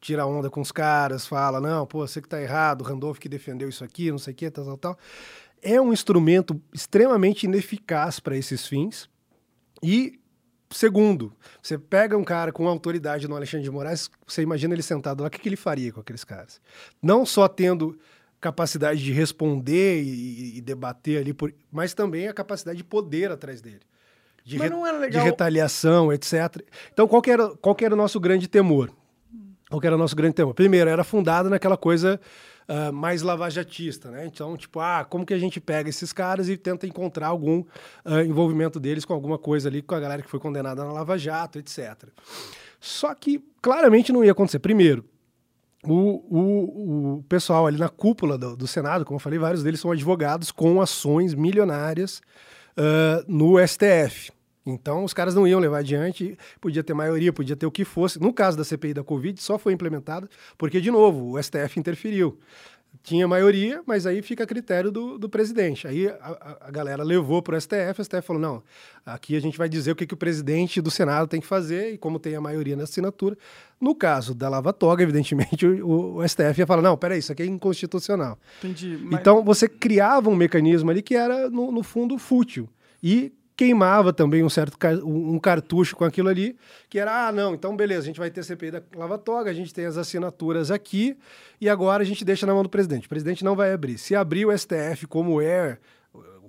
tira 0.00 0.26
onda 0.26 0.48
com 0.50 0.60
os 0.60 0.72
caras, 0.72 1.26
fala, 1.26 1.60
não, 1.60 1.86
pô, 1.86 2.06
você 2.06 2.20
que 2.20 2.28
tá 2.28 2.40
errado, 2.40 2.82
o 2.82 2.84
Randolph 2.84 3.18
que 3.18 3.28
defendeu 3.28 3.68
isso 3.68 3.84
aqui, 3.84 4.10
não 4.10 4.18
sei 4.18 4.32
o 4.32 4.36
que, 4.36 4.50
tal, 4.50 4.64
tal, 4.64 4.78
tal. 4.78 4.98
É 5.60 5.80
um 5.80 5.92
instrumento 5.92 6.60
extremamente 6.72 7.44
ineficaz 7.44 8.20
para 8.20 8.36
esses 8.36 8.66
fins. 8.66 9.08
E, 9.82 10.20
segundo, 10.70 11.32
você 11.60 11.76
pega 11.76 12.16
um 12.16 12.24
cara 12.24 12.52
com 12.52 12.68
autoridade 12.68 13.26
no 13.26 13.34
Alexandre 13.34 13.64
de 13.64 13.70
Moraes, 13.70 14.08
você 14.26 14.42
imagina 14.42 14.74
ele 14.74 14.82
sentado 14.82 15.22
lá, 15.22 15.28
o 15.28 15.30
que, 15.30 15.38
que 15.38 15.48
ele 15.48 15.56
faria 15.56 15.92
com 15.92 16.00
aqueles 16.00 16.24
caras? 16.24 16.60
Não 17.02 17.26
só 17.26 17.48
tendo 17.48 17.98
capacidade 18.40 19.02
de 19.02 19.12
responder 19.12 20.02
e, 20.02 20.58
e 20.58 20.60
debater 20.60 21.18
ali, 21.18 21.32
por, 21.32 21.52
mas 21.72 21.92
também 21.92 22.28
a 22.28 22.32
capacidade 22.32 22.78
de 22.78 22.84
poder 22.84 23.32
atrás 23.32 23.60
dele. 23.60 23.80
De, 24.44 24.56
re, 24.56 24.70
de 25.10 25.18
retaliação, 25.18 26.12
etc. 26.12 26.62
Então, 26.92 27.06
qual 27.06 27.20
era, 27.26 27.48
qual 27.56 27.76
era 27.82 27.92
o 27.92 27.96
nosso 27.96 28.18
grande 28.18 28.48
temor? 28.48 28.90
Qual 29.68 29.80
que 29.80 29.86
era 29.86 29.96
o 29.96 29.98
nosso 29.98 30.16
grande 30.16 30.34
tema? 30.34 30.54
Primeiro, 30.54 30.88
era 30.88 31.04
fundada 31.04 31.50
naquela 31.50 31.76
coisa 31.76 32.18
uh, 32.68 32.92
mais 32.92 33.22
lavajatista, 33.22 34.10
né? 34.10 34.26
Então, 34.26 34.56
tipo, 34.56 34.80
ah, 34.80 35.04
como 35.04 35.26
que 35.26 35.34
a 35.34 35.38
gente 35.38 35.60
pega 35.60 35.90
esses 35.90 36.12
caras 36.12 36.48
e 36.48 36.56
tenta 36.56 36.86
encontrar 36.86 37.28
algum 37.28 37.60
uh, 37.60 38.20
envolvimento 38.26 38.80
deles 38.80 39.04
com 39.04 39.12
alguma 39.12 39.38
coisa 39.38 39.68
ali, 39.68 39.82
com 39.82 39.94
a 39.94 40.00
galera 40.00 40.22
que 40.22 40.30
foi 40.30 40.40
condenada 40.40 40.84
na 40.84 40.92
Lava 40.92 41.18
Jato, 41.18 41.58
etc. 41.58 42.08
Só 42.80 43.14
que 43.14 43.44
claramente 43.60 44.12
não 44.12 44.24
ia 44.24 44.32
acontecer. 44.32 44.58
Primeiro, 44.58 45.04
o, 45.84 45.92
o, 45.94 47.18
o 47.18 47.22
pessoal 47.28 47.66
ali 47.66 47.78
na 47.78 47.88
cúpula 47.88 48.38
do, 48.38 48.56
do, 48.56 48.66
Senado, 48.66 49.04
como 49.04 49.16
eu 49.16 49.20
falei, 49.20 49.38
vários 49.38 49.62
deles 49.62 49.80
são 49.80 49.90
advogados 49.90 50.50
com 50.50 50.80
ações 50.80 51.34
milionárias 51.34 52.20
uh, 52.76 53.24
no 53.26 53.56
STF. 53.66 54.32
Então, 54.70 55.04
os 55.04 55.14
caras 55.14 55.34
não 55.34 55.46
iam 55.46 55.60
levar 55.60 55.78
adiante, 55.78 56.36
podia 56.60 56.84
ter 56.84 56.94
maioria, 56.94 57.32
podia 57.32 57.56
ter 57.56 57.66
o 57.66 57.70
que 57.70 57.84
fosse. 57.84 58.20
No 58.20 58.32
caso 58.32 58.56
da 58.56 58.64
CPI 58.64 58.94
da 58.94 59.02
Covid, 59.02 59.40
só 59.42 59.58
foi 59.58 59.72
implementada 59.72 60.28
porque, 60.56 60.80
de 60.80 60.90
novo, 60.90 61.32
o 61.32 61.42
STF 61.42 61.78
interferiu. 61.78 62.38
Tinha 63.02 63.28
maioria, 63.28 63.82
mas 63.86 64.06
aí 64.06 64.22
fica 64.22 64.44
a 64.44 64.46
critério 64.46 64.90
do, 64.90 65.18
do 65.18 65.28
presidente. 65.28 65.86
Aí 65.86 66.08
a, 66.08 66.58
a 66.62 66.70
galera 66.70 67.02
levou 67.02 67.40
para 67.42 67.56
o 67.56 67.60
STF, 67.60 68.00
o 68.00 68.04
STF 68.04 68.22
falou: 68.22 68.40
não, 68.40 68.62
aqui 69.04 69.36
a 69.36 69.40
gente 69.40 69.56
vai 69.56 69.68
dizer 69.68 69.92
o 69.92 69.96
que, 69.96 70.06
que 70.06 70.14
o 70.14 70.16
presidente 70.16 70.80
do 70.80 70.90
Senado 70.90 71.28
tem 71.28 71.40
que 71.40 71.46
fazer, 71.46 71.92
e 71.92 71.98
como 71.98 72.18
tem 72.18 72.34
a 72.34 72.40
maioria 72.40 72.76
na 72.76 72.84
assinatura. 72.84 73.36
No 73.80 73.94
caso 73.94 74.34
da 74.34 74.48
Lava 74.48 74.72
Toga, 74.72 75.02
evidentemente, 75.02 75.66
o, 75.66 76.16
o 76.16 76.28
STF 76.28 76.58
ia 76.58 76.66
falar: 76.66 76.82
não, 76.82 76.96
peraí, 76.96 77.18
isso 77.18 77.30
aqui 77.30 77.42
é 77.42 77.46
inconstitucional. 77.46 78.38
Entendi. 78.58 78.98
Mas... 79.02 79.20
Então 79.20 79.44
você 79.44 79.68
criava 79.68 80.28
um 80.28 80.36
mecanismo 80.36 80.90
ali 80.90 81.02
que 81.02 81.14
era, 81.14 81.48
no, 81.48 81.70
no 81.70 81.82
fundo, 81.82 82.18
fútil. 82.18 82.68
E 83.02 83.32
queimava 83.58 84.12
também 84.12 84.44
um 84.44 84.48
certo 84.48 84.78
um 85.04 85.36
cartucho 85.36 85.96
com 85.96 86.04
aquilo 86.04 86.28
ali, 86.28 86.56
que 86.88 86.96
era, 86.96 87.26
ah, 87.26 87.32
não, 87.32 87.54
então 87.54 87.76
beleza, 87.76 88.02
a 88.02 88.04
gente 88.04 88.20
vai 88.20 88.30
ter 88.30 88.44
CPI 88.44 88.70
da 88.70 88.82
Lava 88.94 89.18
Toga, 89.18 89.50
a 89.50 89.52
gente 89.54 89.74
tem 89.74 89.84
as 89.84 89.98
assinaturas 89.98 90.70
aqui, 90.70 91.18
e 91.60 91.68
agora 91.68 92.04
a 92.04 92.06
gente 92.06 92.24
deixa 92.24 92.46
na 92.46 92.54
mão 92.54 92.62
do 92.62 92.68
presidente. 92.68 93.06
O 93.06 93.08
presidente 93.08 93.44
não 93.44 93.56
vai 93.56 93.72
abrir. 93.72 93.98
Se 93.98 94.14
abrir 94.14 94.46
o 94.46 94.56
STF 94.56 95.08
como 95.08 95.42
é 95.42 95.76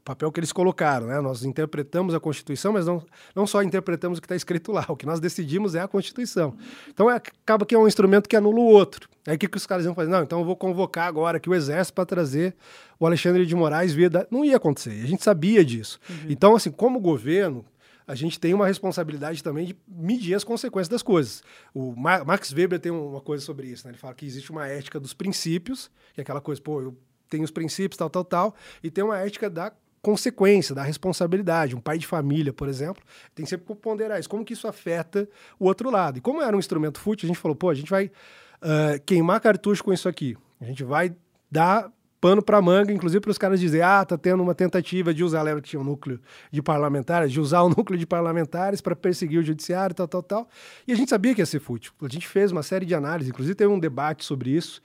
papel 0.10 0.32
que 0.32 0.40
eles 0.40 0.52
colocaram, 0.52 1.06
né? 1.06 1.22
Nós 1.22 1.46
interpretamos 1.46 2.16
a 2.16 2.20
Constituição, 2.20 2.74
mas 2.74 2.88
não, 2.88 3.06
não 3.36 3.46
só 3.46 3.62
interpretamos 3.62 4.18
o 4.18 4.22
que 4.22 4.26
está 4.26 4.36
escrito 4.36 4.72
lá, 4.72 4.84
o 4.90 4.96
que 4.96 5.06
nós 5.06 5.20
decidimos 5.20 5.76
é 5.76 5.82
a 5.82 5.88
Constituição. 5.88 6.56
Então 6.88 7.12
é, 7.12 7.16
acaba 7.16 7.64
que 7.64 7.76
é 7.76 7.78
um 7.78 7.88
instrumento 7.88 8.28
que 8.28 8.36
anula 8.36 8.60
o 8.60 8.66
outro. 8.66 9.08
Aí 9.28 9.36
o 9.36 9.38
que, 9.38 9.48
que 9.48 9.58
os 9.58 9.68
caras 9.68 9.86
iam 9.86 9.94
fazer? 9.94 10.10
Não, 10.10 10.24
então 10.24 10.40
eu 10.40 10.46
vou 10.46 10.56
convocar 10.56 11.08
agora 11.08 11.38
aqui 11.38 11.48
o 11.48 11.54
Exército 11.54 11.94
para 11.94 12.08
trazer 12.08 12.56
o 13.00 13.06
Alexandre 13.06 13.46
de 13.46 13.54
Moraes 13.54 13.94
via. 13.94 14.10
Da... 14.10 14.26
Não 14.32 14.44
ia 14.44 14.58
acontecer, 14.58 15.00
a 15.04 15.06
gente 15.06 15.24
sabia 15.24 15.64
disso. 15.64 16.00
Uhum. 16.10 16.16
Então, 16.30 16.56
assim, 16.56 16.72
como 16.72 17.00
governo, 17.00 17.64
a 18.08 18.16
gente 18.16 18.40
tem 18.40 18.52
uma 18.52 18.66
responsabilidade 18.66 19.44
também 19.44 19.68
de 19.68 19.78
medir 19.88 20.34
as 20.34 20.44
consequências 20.44 20.90
das 20.90 21.04
coisas. 21.04 21.44
O 21.72 21.94
Max 21.96 22.52
Weber 22.52 22.80
tem 22.80 22.92
uma 22.92 23.22
coisa 23.22 23.46
sobre 23.46 23.68
isso, 23.68 23.86
né? 23.86 23.92
Ele 23.92 24.00
fala 24.00 24.16
que 24.16 24.26
existe 24.26 24.50
uma 24.50 24.66
ética 24.66 25.00
dos 25.00 25.14
princípios, 25.14 25.92
que 26.16 26.22
é 26.22 26.24
aquela 26.24 26.42
coisa, 26.42 26.60
pô, 26.60 26.82
eu 26.82 26.98
tenho 27.30 27.44
os 27.44 27.52
princípios, 27.52 27.96
tal, 27.96 28.10
tal, 28.10 28.26
tal, 28.26 28.56
e 28.82 28.90
tem 28.90 29.04
uma 29.04 29.20
ética 29.20 29.48
da 29.48 29.72
consequência, 30.02 30.74
da 30.74 30.84
responsabilidade. 30.84 31.76
Um 31.76 31.82
pai 31.82 31.98
de 31.98 32.08
família, 32.08 32.54
por 32.54 32.68
exemplo, 32.68 33.04
tem 33.36 33.44
que 33.44 33.50
sempre 33.50 33.76
ponderar 33.76 34.20
isso. 34.20 34.30
Como 34.30 34.46
que 34.46 34.54
isso 34.54 34.68
afeta 34.68 35.28
o 35.60 35.66
outro 35.66 35.90
lado? 35.90 36.18
E 36.18 36.22
como 36.22 36.42
era 36.42 36.56
um 36.56 36.60
instrumento 36.60 37.00
fútil, 37.00 37.28
a 37.28 37.30
gente 37.30 37.40
falou, 37.40 37.56
pô, 37.56 37.70
a 37.70 37.76
gente 37.76 37.90
vai 37.90 38.06
uh, 38.06 39.02
queimar 39.06 39.40
cartucho 39.40 39.84
com 39.84 39.94
isso 39.94 40.08
aqui. 40.08 40.38
A 40.62 40.66
gente 40.66 40.84
vai 40.84 41.14
dar 41.52 41.92
pano 42.20 42.42
para 42.42 42.62
manga, 42.62 42.92
inclusive 42.92 43.22
para 43.22 43.32
os 43.32 43.38
caras 43.38 43.60
dizer, 43.60 43.82
ah, 43.82 44.04
tá 44.04 44.18
tendo 44.18 44.44
uma 44.44 44.54
tentativa 44.54 45.14
de 45.14 45.24
usar, 45.24 45.42
lembra 45.42 45.62
que 45.62 45.70
tinha 45.70 45.80
um 45.80 45.86
núcleo 45.86 46.20
de 46.52 46.62
parlamentares, 46.62 47.32
de 47.32 47.40
usar 47.40 47.62
o 47.62 47.70
núcleo 47.76 47.98
de 47.98 48.06
parlamentares 48.06 48.82
para 48.82 48.96
perseguir 48.96 49.40
o 49.40 49.44
judiciário, 49.44 49.96
tal, 49.96 50.08
tal, 50.08 50.22
tal. 50.22 50.50
E 50.88 50.92
a 50.92 50.96
gente 50.96 51.10
sabia 51.10 51.34
que 51.34 51.42
ia 51.42 51.46
ser 51.46 51.60
fútil. 51.60 51.94
A 52.02 52.08
gente 52.10 52.28
fez 52.28 52.52
uma 52.52 52.64
série 52.64 52.86
de 52.86 52.94
análises, 52.94 53.30
inclusive 53.30 53.56
teve 53.56 53.72
um 53.72 53.80
debate 53.80 54.26
sobre 54.26 54.52
isso. 54.52 54.82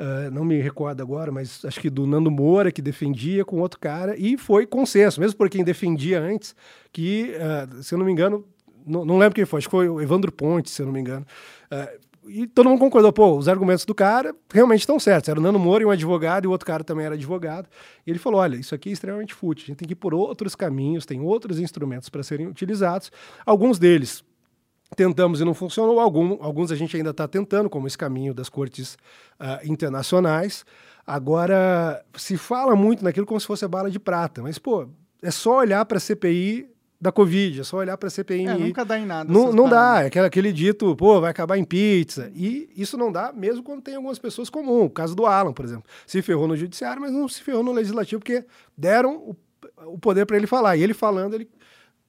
Uh, 0.00 0.30
não 0.30 0.46
me 0.46 0.58
recordo 0.62 1.02
agora, 1.02 1.30
mas 1.30 1.62
acho 1.62 1.78
que 1.78 1.90
do 1.90 2.06
Nando 2.06 2.30
Moura, 2.30 2.72
que 2.72 2.80
defendia 2.80 3.44
com 3.44 3.60
outro 3.60 3.78
cara, 3.78 4.16
e 4.16 4.38
foi 4.38 4.64
consenso, 4.66 5.20
mesmo 5.20 5.36
por 5.36 5.50
quem 5.50 5.62
defendia 5.62 6.18
antes, 6.18 6.56
que, 6.90 7.34
uh, 7.36 7.82
se 7.82 7.92
eu 7.92 7.98
não 7.98 8.06
me 8.06 8.10
engano, 8.10 8.42
não, 8.86 9.04
não, 9.04 9.18
lembro 9.18 9.34
quem 9.34 9.44
foi, 9.44 9.58
acho 9.58 9.66
que 9.66 9.70
foi 9.70 9.90
o 9.90 10.00
Evandro 10.00 10.32
Ponte, 10.32 10.70
se 10.70 10.80
eu 10.80 10.86
não 10.86 10.92
me 10.94 11.00
engano. 11.00 11.26
Uh, 11.70 12.00
e 12.28 12.46
todo 12.46 12.68
mundo 12.68 12.78
concordou, 12.78 13.12
pô, 13.12 13.36
os 13.36 13.46
argumentos 13.46 13.84
do 13.84 13.94
cara 13.94 14.34
realmente 14.50 14.80
estão 14.80 14.98
certos. 14.98 15.28
Era 15.28 15.38
o 15.38 15.42
Nando 15.42 15.58
Moura 15.58 15.82
e 15.82 15.86
um 15.86 15.90
advogado, 15.90 16.44
e 16.44 16.48
o 16.48 16.50
outro 16.50 16.66
cara 16.66 16.82
também 16.82 17.04
era 17.04 17.14
advogado. 17.14 17.68
E 18.06 18.10
ele 18.10 18.18
falou: 18.18 18.40
olha, 18.40 18.56
isso 18.56 18.74
aqui 18.74 18.90
é 18.90 18.92
extremamente 18.92 19.34
fútil, 19.34 19.64
a 19.64 19.66
gente 19.68 19.78
tem 19.78 19.88
que 19.88 19.92
ir 19.92 19.96
por 19.96 20.14
outros 20.14 20.54
caminhos, 20.54 21.04
tem 21.04 21.20
outros 21.20 21.58
instrumentos 21.58 22.08
para 22.08 22.22
serem 22.22 22.46
utilizados. 22.46 23.10
Alguns 23.44 23.78
deles 23.78 24.24
tentamos 24.96 25.40
e 25.40 25.44
não 25.44 25.54
funcionou. 25.54 26.00
Algum, 26.00 26.42
alguns 26.42 26.70
a 26.70 26.76
gente 26.76 26.96
ainda 26.96 27.10
está 27.10 27.26
tentando, 27.28 27.70
como 27.70 27.86
esse 27.86 27.96
caminho 27.98 28.34
das 28.34 28.48
cortes 28.48 28.94
uh, 29.40 29.64
internacionais. 29.64 30.64
Agora, 31.06 32.04
se 32.16 32.36
fala 32.36 32.76
muito 32.76 33.02
naquilo 33.04 33.26
como 33.26 33.40
se 33.40 33.46
fosse 33.46 33.64
a 33.64 33.68
bala 33.68 33.90
de 33.90 33.98
prata, 33.98 34.42
mas, 34.42 34.58
pô, 34.58 34.88
é 35.22 35.30
só 35.30 35.58
olhar 35.58 35.84
para 35.84 35.96
a 35.96 36.00
CPI 36.00 36.68
da 37.00 37.10
Covid, 37.10 37.60
é 37.60 37.64
só 37.64 37.78
olhar 37.78 37.96
para 37.96 38.08
a 38.08 38.10
CPI. 38.10 38.46
É, 38.46 38.54
nunca 38.54 38.84
dá 38.84 38.98
em 38.98 39.06
nada. 39.06 39.32
Não, 39.32 39.52
não 39.52 39.68
dá, 39.68 40.02
é 40.02 40.06
aquele, 40.06 40.26
aquele 40.26 40.52
dito, 40.52 40.94
pô, 40.94 41.20
vai 41.20 41.30
acabar 41.30 41.56
em 41.56 41.64
pizza. 41.64 42.30
E 42.34 42.68
isso 42.76 42.98
não 42.98 43.10
dá 43.10 43.32
mesmo 43.32 43.62
quando 43.62 43.80
tem 43.80 43.94
algumas 43.94 44.18
pessoas 44.18 44.50
comuns. 44.50 44.86
O 44.86 44.90
caso 44.90 45.14
do 45.14 45.24
Alan, 45.24 45.52
por 45.52 45.64
exemplo. 45.64 45.84
Se 46.06 46.20
ferrou 46.20 46.46
no 46.46 46.56
judiciário, 46.56 47.00
mas 47.00 47.10
não 47.10 47.26
se 47.26 47.42
ferrou 47.42 47.62
no 47.62 47.72
legislativo, 47.72 48.20
porque 48.20 48.44
deram 48.76 49.16
o, 49.16 49.36
o 49.86 49.98
poder 49.98 50.26
para 50.26 50.36
ele 50.36 50.46
falar. 50.46 50.76
E 50.76 50.82
ele 50.82 50.92
falando, 50.92 51.34
ele 51.34 51.48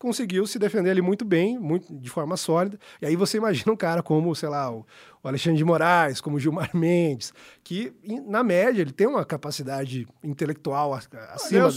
conseguiu 0.02 0.48
se 0.48 0.58
defender 0.58 0.90
ali 0.90 1.02
muito 1.02 1.24
bem, 1.24 1.60
muito, 1.60 1.94
de 1.94 2.10
forma 2.10 2.36
sólida. 2.36 2.80
E 3.00 3.06
aí 3.06 3.16
você 3.16 3.38
imagina 3.38 3.72
um 3.72 3.76
cara 3.76 4.02
como, 4.02 4.34
sei 4.36 4.50
lá, 4.50 4.72
o, 4.72 4.84
o 5.22 5.28
Alexandre 5.28 5.60
de 5.60 5.64
Moraes, 5.64 6.20
como 6.20 6.38
o 6.38 6.40
Gilmar 6.40 6.72
Mendes, 6.76 7.32
que, 7.64 7.94
na 8.26 8.44
média, 8.44 8.82
ele 8.82 8.92
tem 8.92 9.06
uma 9.06 9.24
capacidade 9.24 10.08
intelectual 10.24 10.96
acima 10.96 11.68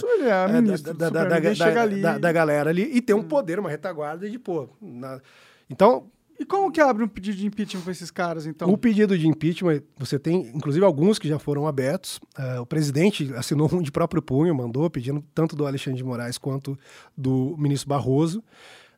da, 2.18 2.32
galera 2.32 2.70
ali 2.70 2.90
e 2.96 3.02
tem 3.02 3.14
um 3.14 3.18
hum. 3.18 3.28
poder, 3.28 3.58
uma 3.58 3.68
retaguarda 3.68 4.28
de, 4.28 4.38
pô... 4.38 4.70
Na... 4.80 5.20
Então, 5.68 6.10
e 6.38 6.44
como 6.44 6.70
que 6.70 6.80
abre 6.80 7.04
um 7.04 7.08
pedido 7.08 7.36
de 7.36 7.46
impeachment 7.46 7.82
para 7.82 7.92
esses 7.92 8.10
caras, 8.10 8.46
então? 8.46 8.68
O 8.68 8.76
pedido 8.76 9.16
de 9.16 9.26
impeachment, 9.26 9.82
você 9.96 10.18
tem, 10.18 10.50
inclusive, 10.54 10.84
alguns 10.84 11.18
que 11.18 11.28
já 11.28 11.38
foram 11.38 11.66
abertos. 11.66 12.18
Uh, 12.38 12.62
o 12.62 12.66
presidente 12.66 13.32
assinou 13.34 13.68
um 13.72 13.80
de 13.80 13.92
próprio 13.92 14.20
punho, 14.20 14.54
mandou, 14.54 14.88
pedindo 14.90 15.24
tanto 15.34 15.54
do 15.54 15.66
Alexandre 15.66 15.98
de 15.98 16.04
Moraes 16.04 16.36
quanto 16.36 16.78
do 17.16 17.54
ministro 17.58 17.88
Barroso. 17.88 18.42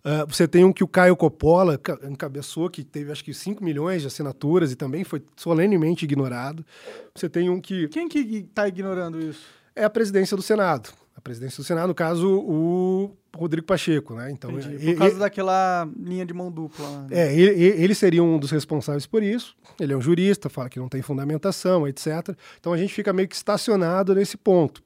Uh, 0.05 0.27
você 0.27 0.49
tem 0.49 0.65
um 0.65 0.73
que 0.73 0.85
o 0.85 0.89
Caio 0.89 1.17
Coppola 1.17 1.79
encabeçou, 2.09 2.71
que 2.71 2.85
teve 2.85 3.13
acho 3.13 3.25
que 3.25 3.35
5 3.35 3.63
milhões 3.63 4.03
de 4.03 4.07
assinaturas 4.07 4.73
e 4.73 4.77
também 4.77 5.05
foi 5.05 5.23
solenemente 5.37 6.05
ignorado. 6.05 6.65
Você 7.15 7.29
tem 7.29 7.51
um 7.51 7.61
que. 7.61 7.89
Quem 7.89 8.09
que 8.09 8.19
está 8.19 8.67
ignorando 8.69 9.21
isso? 9.21 9.45
É 9.75 9.85
a 9.85 9.91
presidência 9.91 10.37
do 10.37 10.43
Senado 10.43 10.91
a 11.17 11.21
presidência 11.21 11.63
do 11.63 11.65
Senado, 11.67 11.89
no 11.89 11.95
caso, 11.95 12.29
o 12.29 13.17
Rodrigo 13.37 13.67
Pacheco, 13.67 14.15
né? 14.15 14.31
Então, 14.31 14.51
Entendi. 14.51 14.93
Por 14.93 14.99
causa 14.99 15.19
daquela 15.19 15.89
linha 15.99 16.25
de 16.25 16.35
mão 16.35 16.51
dupla. 16.51 16.89
Né? 17.03 17.07
É, 17.11 17.35
ele, 17.35 17.83
ele, 17.83 17.95
seria 17.95 18.23
um 18.23 18.39
dos 18.39 18.51
responsáveis 18.51 19.07
por 19.07 19.23
isso. 19.23 19.57
Ele 19.79 19.93
é 19.93 19.97
um 19.97 20.01
jurista, 20.01 20.49
fala 20.49 20.69
que 20.69 20.79
não 20.79 20.89
tem 20.89 21.03
fundamentação, 21.03 21.87
etc. 21.87 22.35
Então 22.59 22.73
a 22.73 22.77
gente 22.77 22.93
fica 22.93 23.13
meio 23.13 23.29
que 23.29 23.37
estacionado 23.37 24.15
nesse 24.15 24.37
ponto. 24.37 24.83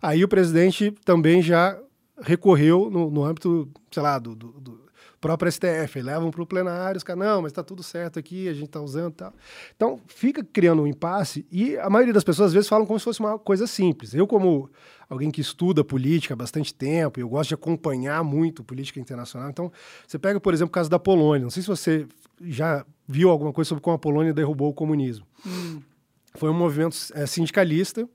Aí 0.00 0.22
o 0.22 0.28
presidente 0.28 0.92
também 1.04 1.42
já 1.42 1.78
recorreu 2.20 2.90
no, 2.90 3.10
no 3.10 3.24
âmbito, 3.24 3.68
sei 3.90 4.02
lá, 4.02 4.18
do, 4.18 4.34
do, 4.34 4.48
do 4.60 4.84
próprio 5.24 5.50
STF, 5.50 6.02
levam 6.02 6.30
para 6.30 6.42
o 6.42 6.46
plenário, 6.46 6.98
os 6.98 7.02
caras, 7.02 7.24
não, 7.24 7.40
mas 7.40 7.50
está 7.50 7.62
tudo 7.62 7.82
certo 7.82 8.18
aqui, 8.18 8.46
a 8.46 8.52
gente 8.52 8.66
está 8.66 8.82
usando 8.82 9.12
e 9.12 9.16
tal. 9.16 9.32
Então, 9.74 9.98
fica 10.06 10.44
criando 10.44 10.82
um 10.82 10.86
impasse 10.86 11.46
e 11.50 11.78
a 11.78 11.88
maioria 11.88 12.12
das 12.12 12.22
pessoas 12.22 12.48
às 12.48 12.52
vezes 12.52 12.68
falam 12.68 12.84
como 12.84 12.98
se 12.98 13.04
fosse 13.06 13.20
uma 13.20 13.38
coisa 13.38 13.66
simples. 13.66 14.12
Eu, 14.12 14.26
como 14.26 14.68
alguém 15.08 15.30
que 15.30 15.40
estuda 15.40 15.84
política 15.84 16.34
há 16.34 16.36
bastante 16.36 16.74
tempo, 16.74 17.20
eu 17.20 17.28
gosto 17.28 17.48
de 17.48 17.54
acompanhar 17.54 18.22
muito 18.24 18.64
política 18.64 19.00
internacional, 19.00 19.50
então, 19.50 19.72
você 20.06 20.18
pega, 20.18 20.40
por 20.40 20.54
exemplo, 20.54 20.70
o 20.70 20.74
caso 20.74 20.90
da 20.90 20.98
Polônia. 20.98 21.44
Não 21.44 21.50
sei 21.50 21.62
se 21.62 21.68
você 21.68 22.06
já 22.42 22.84
viu 23.06 23.30
alguma 23.30 23.52
coisa 23.52 23.68
sobre 23.68 23.82
como 23.82 23.96
a 23.96 23.98
Polônia 23.98 24.32
derrubou 24.32 24.70
o 24.70 24.74
comunismo. 24.74 25.26
Hum. 25.46 25.80
Foi 26.36 26.50
um 26.50 26.54
movimento 26.54 26.96
é, 27.14 27.26
sindicalista, 27.26 28.08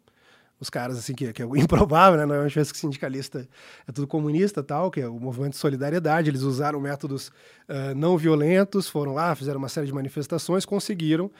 os 0.60 0.70
caras, 0.70 0.98
assim, 0.98 1.16
que, 1.16 1.32
que 1.32 1.42
é 1.42 1.46
improvável, 1.56 2.20
né? 2.20 2.26
Normalmente 2.26 2.54
pensa 2.54 2.74
que 2.74 2.78
sindicalista 2.78 3.48
é 3.88 3.92
tudo 3.92 4.06
comunista 4.06 4.62
tal, 4.62 4.92
que 4.92 5.00
é 5.00 5.08
o 5.08 5.20
movimento 5.20 5.54
de 5.54 5.58
solidariedade. 5.58 6.30
Eles 6.30 6.42
usaram 6.42 6.82
métodos 6.82 7.30
uh, 7.30 7.96
não 7.96 8.18
violentos, 8.18 8.90
foram 8.90 9.14
lá, 9.14 9.34
fizeram 9.36 9.58
uma 9.58 9.70
série 9.70 9.88
de 9.88 9.94
manifestações, 9.94 10.66
conseguiram 10.66 11.32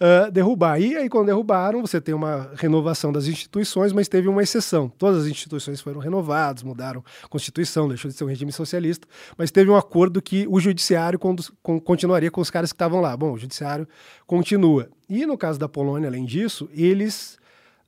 uh, 0.00 0.30
derrubar. 0.30 0.80
E 0.80 0.96
aí, 0.96 1.08
quando 1.08 1.26
derrubaram, 1.26 1.80
você 1.80 2.00
tem 2.00 2.14
uma 2.14 2.50
renovação 2.54 3.12
das 3.12 3.26
instituições, 3.26 3.92
mas 3.92 4.08
teve 4.08 4.28
uma 4.28 4.42
exceção. 4.42 4.88
Todas 4.88 5.22
as 5.22 5.28
instituições 5.28 5.80
foram 5.80 6.00
renovadas, 6.00 6.62
mudaram 6.62 7.02
a 7.22 7.28
Constituição, 7.28 7.88
deixou 7.88 8.10
de 8.10 8.16
ser 8.16 8.24
um 8.24 8.28
regime 8.28 8.52
socialista, 8.52 9.06
mas 9.36 9.50
teve 9.50 9.70
um 9.70 9.76
acordo 9.76 10.20
que 10.22 10.46
o 10.48 10.60
judiciário 10.60 11.18
continuaria 11.84 12.30
com 12.30 12.40
os 12.40 12.50
caras 12.50 12.72
que 12.72 12.76
estavam 12.76 13.00
lá. 13.00 13.16
Bom, 13.16 13.32
o 13.32 13.38
judiciário 13.38 13.86
continua. 14.26 14.88
E 15.08 15.24
no 15.24 15.38
caso 15.38 15.58
da 15.58 15.68
Polônia, 15.68 16.08
além 16.08 16.24
disso, 16.24 16.68
eles 16.72 17.38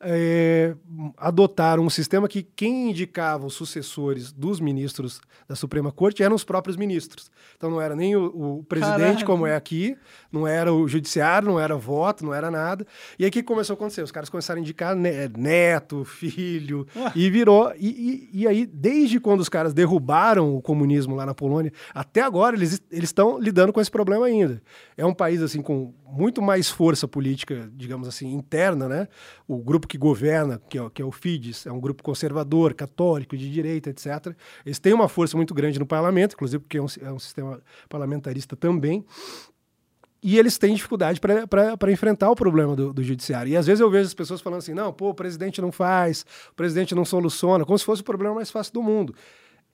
é, 0.01 0.75
adotaram 1.17 1.85
um 1.85 1.91
sistema 1.91 2.29
que 2.29 2.43
quem 2.43 2.91
indicava 2.91 3.47
os 3.47 3.55
sucessores 3.55 4.33
dos 4.33 4.61
ministros 4.61 5.21
da 5.49 5.57
Suprema 5.57 5.91
Corte 5.91 6.23
eram 6.23 6.37
os 6.37 6.45
próprios 6.45 6.77
ministros. 6.77 7.31
Então 7.57 7.71
não 7.71 7.81
era 7.81 7.97
nem 7.97 8.15
o, 8.15 8.59
o 8.59 8.65
presidente, 8.65 9.25
como 9.25 9.47
é 9.47 9.57
aqui, 9.57 9.97
não 10.31 10.47
era 10.47 10.73
o 10.73 10.87
judiciário, 10.87 11.49
não 11.49 11.59
era 11.59 11.75
voto, 11.77 12.25
não 12.25 12.33
era 12.33 12.51
nada. 12.51 12.87
E 13.19 13.25
aí 13.25 13.29
o 13.29 13.33
que 13.33 13.43
começou 13.43 13.75
a 13.75 13.77
acontecer? 13.77 14.03
Os 14.03 14.13
caras 14.13 14.29
começaram 14.29 14.59
a 14.59 14.63
indicar 14.63 14.95
neto, 14.95 16.05
filho, 16.05 16.87
ah. 16.95 17.13
e 17.17 17.29
virou. 17.31 17.73
E, 17.77 18.29
e, 18.33 18.43
e, 18.43 18.47
aí, 18.47 18.67
desde 18.67 19.19
quando 19.19 19.41
os 19.41 19.49
caras 19.49 19.75
derrubaram 19.75 20.55
o 20.55 20.63
comunismo 20.63 21.17
lá 21.17 21.27
na 21.27 21.35
Polônia, 21.35 21.73
até 21.93 22.21
agora 22.21 22.55
eles 22.55 22.81
estão 22.91 23.39
lidando 23.39 23.73
com 23.73 23.81
esse 23.81 23.91
problema 23.91 24.27
ainda. 24.27 24.63
É 24.97 25.05
um 25.05 25.15
país 25.15 25.43
assim 25.43 25.61
com 25.61 25.93
muito 26.11 26.41
mais 26.41 26.69
força 26.71 27.07
política, 27.07 27.71
digamos 27.75 28.09
assim, 28.09 28.33
interna, 28.33 28.89
né? 28.89 29.09
O 29.47 29.59
grupo 29.59 29.87
que 29.87 29.99
governa, 29.99 30.61
que 30.69 30.79
é, 30.79 30.91
que 30.91 31.03
é 31.03 31.05
o 31.05 31.13
Fidesz, 31.13 31.67
é 31.67 31.73
um 31.73 31.81
grupo 31.81 32.03
conservador, 32.03 32.75
católico, 32.75 33.37
de 33.37 33.51
direita, 33.51 33.91
etc. 33.91 34.35
Eles 34.65 34.79
têm 34.79 34.93
uma 34.93 35.09
força 35.09 35.37
muito 35.37 35.53
grande 35.53 35.79
no 35.79 35.87
parlamento, 35.87 36.35
inclusive 36.35 36.63
porque 36.63 36.79
é 36.79 36.83
um, 36.83 36.87
é 37.03 37.13
um 37.13 37.19
sistema 37.19 37.61
parlamentarista 37.89 38.57
também. 38.57 39.05
E 40.21 40.37
eles 40.37 40.59
têm 40.59 40.75
dificuldade 40.75 41.21
para 41.21 41.93
enfrentar 41.93 42.31
o 42.31 42.35
problema 42.35 42.75
do, 42.75 42.93
do, 42.93 43.03
judiciário. 43.05 43.53
E 43.53 43.57
às 43.57 43.67
vezes 43.67 43.81
eu 43.81 43.89
vejo 43.89 44.07
as 44.07 44.15
pessoas 44.15 44.41
falando 44.41 44.59
assim: 44.59 44.75
não, 44.75 44.93
pô, 44.93 45.11
o 45.11 45.15
presidente 45.15 45.61
não 45.61 45.71
faz, 45.71 46.25
o 46.51 46.55
presidente 46.55 46.95
não 46.95 47.05
soluciona, 47.05 47.65
como 47.65 47.79
se 47.79 47.85
fosse 47.85 48.03
o 48.03 48.05
problema 48.05 48.35
mais 48.35 48.51
fácil 48.51 48.73
do 48.73 48.83
mundo. 48.83 49.15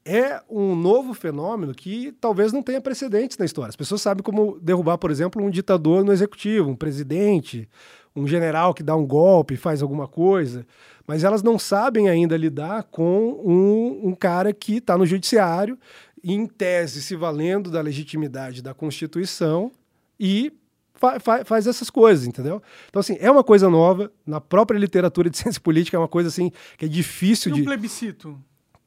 É 0.05 0.43
um 0.51 0.77
novo 0.77 1.15
fenômeno 1.15 1.75
que 1.75 2.13
talvez 2.21 2.53
não 2.53 2.63
tenha 2.63 2.81
precedentes 2.81 3.39
na 3.39 3.45
história. 3.47 3.71
As 3.71 3.77
pessoas 3.77 4.03
sabem 4.03 4.23
como 4.23 4.59
derrubar, 4.61 4.99
por 4.99 5.11
exemplo, 5.11 5.43
um 5.43 5.49
ditador 5.49 6.05
no 6.05 6.13
executivo, 6.13 6.69
um 6.69 6.77
presidente, 6.77 7.67
um 8.15 8.27
general 8.27 8.75
que 8.75 8.83
dá 8.83 8.95
um 8.95 9.07
golpe, 9.07 9.57
faz 9.57 9.83
alguma 9.83 10.07
coisa, 10.07 10.67
mas 11.07 11.25
elas 11.25 11.43
não 11.43 11.59
sabem 11.59 12.09
ainda 12.09 12.37
lidar 12.37 12.85
com 12.85 13.41
um, 13.45 14.09
um 14.09 14.15
cara 14.15 14.53
que 14.53 14.77
está 14.77 14.97
no 14.97 15.07
judiciário, 15.07 15.79
em 16.23 16.47
tese 16.47 17.03
se 17.03 17.17
valendo 17.17 17.71
da 17.71 17.81
legitimidade 17.81 18.63
da 18.63 18.73
Constituição 18.73 19.73
e 20.19 20.53
fa 20.95 21.21
fa 21.21 21.45
faz 21.45 21.67
essas 21.67 21.91
coisas, 21.91 22.27
entendeu? 22.27 22.63
Então, 22.89 23.01
assim, 23.01 23.17
é 23.21 23.31
uma 23.31 23.45
coisa 23.45 23.69
nova, 23.69 24.11
na 24.27 24.41
própria 24.41 24.79
literatura 24.79 25.29
de 25.29 25.37
ciência 25.39 25.61
política 25.61 25.97
é 25.97 26.01
uma 26.01 26.09
coisa, 26.09 26.29
assim, 26.29 26.51
que 26.79 26.87
é 26.87 26.89
difícil 26.89 27.53
e 27.53 27.55
de... 27.57 27.61
um 27.63 27.65
plebiscito? 27.65 28.39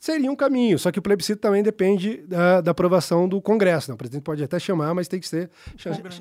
Seria 0.08 0.32
um 0.32 0.36
caminho. 0.36 0.80
Só 0.80 0.92
que 0.92 1.00
o 1.00 1.02
plebiscito 1.02 1.42
também 1.42 1.62
depende 1.62 2.18
da, 2.28 2.62
da 2.62 2.72
aprovação 2.72 3.28
do 3.28 3.42
Congresso. 3.42 3.92
Né? 3.92 3.96
O 3.96 3.98
presidente 3.98 4.24
pode 4.24 4.44
até 4.44 4.58
chamar, 4.58 4.94
mas 4.94 5.08
tem 5.08 5.20
que 5.20 5.28
ser 5.28 5.50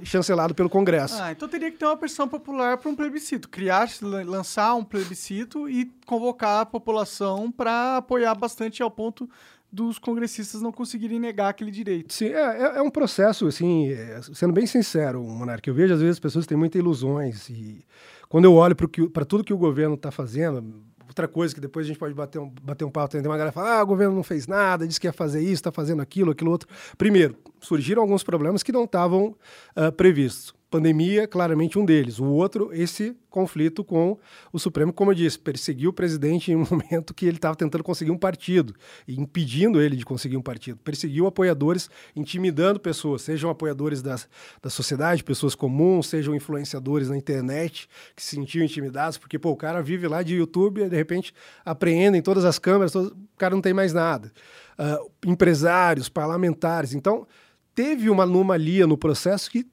chancelado 0.03 0.55
pelo 0.55 0.69
Congresso. 0.69 1.23
Ah, 1.23 1.33
então 1.33 1.49
teria 1.49 1.71
que 1.71 1.79
ter 1.79 1.87
uma 1.87 1.97
pressão 1.97 2.29
popular 2.29 2.77
para 2.79 2.91
um 2.91 2.97
plebiscito. 2.97 3.49
Criar, 3.49 3.89
lançar 4.03 4.75
um 4.75 4.85
plebiscito 4.85 5.69
e 5.69 5.91
convocar 6.05 6.63
a 6.63 6.67
população 6.67 7.51
para 7.51 7.99
apoiar 7.99 8.35
bastante 8.35 8.83
ao 8.83 8.91
ponto 8.91 9.29
dos 9.71 9.99
congressistas 9.99 10.63
não 10.63 10.73
conseguirem 10.73 11.21
negar 11.21 11.51
aquele 11.51 11.71
direito. 11.71 12.13
Sim, 12.13 12.27
é, 12.27 12.39
é, 12.39 12.79
é 12.79 12.83
um 12.83 12.91
processo, 12.91 13.47
assim, 13.47 13.91
é, 13.91 14.21
sendo 14.33 14.53
bem 14.53 14.67
sincero, 14.67 15.23
Monarque, 15.23 15.69
eu 15.69 15.75
vejo 15.75 15.93
às 15.93 16.01
vezes 16.01 16.17
as 16.17 16.21
pessoas 16.21 16.47
têm 16.47 16.57
muitas 16.57 16.79
ilusões 16.79 17.51
e 17.51 17.85
quando 18.29 18.47
eu 18.47 18.55
olho 18.55 18.75
para 18.75 19.25
tudo 19.25 19.45
que 19.45 19.53
o 19.53 19.59
governo 19.59 19.95
está 19.95 20.11
fazendo, 20.11 20.83
outra 21.09 21.29
coisa 21.29 21.55
que 21.55 21.61
depois 21.61 21.87
a 21.87 21.89
gente 21.89 21.99
pode 21.99 22.15
bater 22.15 22.39
um, 22.39 22.53
bater 22.63 22.85
um 22.85 22.91
papo, 22.91 23.13
tem 23.13 23.21
uma 23.21 23.37
galera 23.37 23.51
que 23.51 23.55
fala, 23.55 23.79
ah, 23.79 23.83
o 23.83 23.87
governo 23.87 24.15
não 24.15 24.23
fez 24.23 24.47
nada, 24.47 24.87
disse 24.87 25.01
que 25.01 25.07
ia 25.07 25.13
fazer 25.13 25.41
isso, 25.41 25.55
está 25.55 25.73
fazendo 25.73 26.03
aquilo, 26.03 26.31
aquilo 26.31 26.51
outro. 26.51 26.69
Primeiro, 26.99 27.37
surgiram 27.61 28.03
alguns 28.03 28.23
problemas 28.23 28.63
que 28.63 28.73
não 28.73 28.85
estavam 28.85 29.35
uh, 29.77 29.93
previstos 29.93 30.55
pandemia, 30.77 31.27
claramente 31.27 31.79
um 31.79 31.85
deles. 31.85 32.19
O 32.19 32.27
outro, 32.27 32.71
esse 32.73 33.17
conflito 33.31 33.83
com 33.83 34.19
o 34.53 34.59
Supremo, 34.59 34.93
como 34.93 35.11
eu 35.11 35.15
disse, 35.15 35.39
perseguiu 35.39 35.89
o 35.91 35.93
presidente 35.93 36.53
em 36.53 36.57
um 36.57 36.67
momento 36.71 37.15
que 37.15 37.25
ele 37.25 37.39
estava 37.39 37.57
tentando 37.57 37.83
conseguir 37.83 38.11
um 38.11 38.19
partido, 38.19 38.75
impedindo 39.09 39.81
ele 39.81 39.97
de 39.97 40.05
conseguir 40.05 40.37
um 40.37 40.43
partido. 40.43 40.79
Perseguiu 40.85 41.27
apoiadores, 41.27 41.89
intimidando 42.15 42.79
pessoas, 42.79 43.23
sejam 43.23 43.49
apoiadores 43.49 44.03
das, 44.03 44.29
da 44.63 44.69
sociedade, 44.69 45.25
pessoas 45.25 45.55
comuns, 45.55 46.09
sejam 46.09 46.35
influenciadores 46.35 47.09
na 47.09 47.17
internet, 47.17 47.89
que 48.15 48.23
se 48.23 48.37
sentiam 48.37 48.65
intimidados, 48.65 49.17
porque 49.17 49.39
pô, 49.39 49.51
o 49.51 49.57
cara 49.57 49.83
vive 49.83 50.07
lá 50.07 50.23
de 50.23 50.35
YouTube 50.35 50.83
e 50.83 50.89
de 50.91 50.97
repente 50.97 51.33
apreendem 51.65 52.21
todas 52.21 52.45
as 52.45 52.59
câmeras, 52.59 52.95
o 52.95 53.17
cara 53.39 53.55
não 53.55 53.63
tem 53.63 53.73
mais 53.73 53.95
nada. 53.95 54.31
Uh, 54.79 55.11
empresários, 55.25 56.11
parlamentares. 56.11 56.93
Então, 56.93 57.27
teve 57.75 58.11
uma 58.11 58.25
anomalia 58.25 58.87
no 58.87 58.99
processo 58.99 59.51
que 59.51 59.67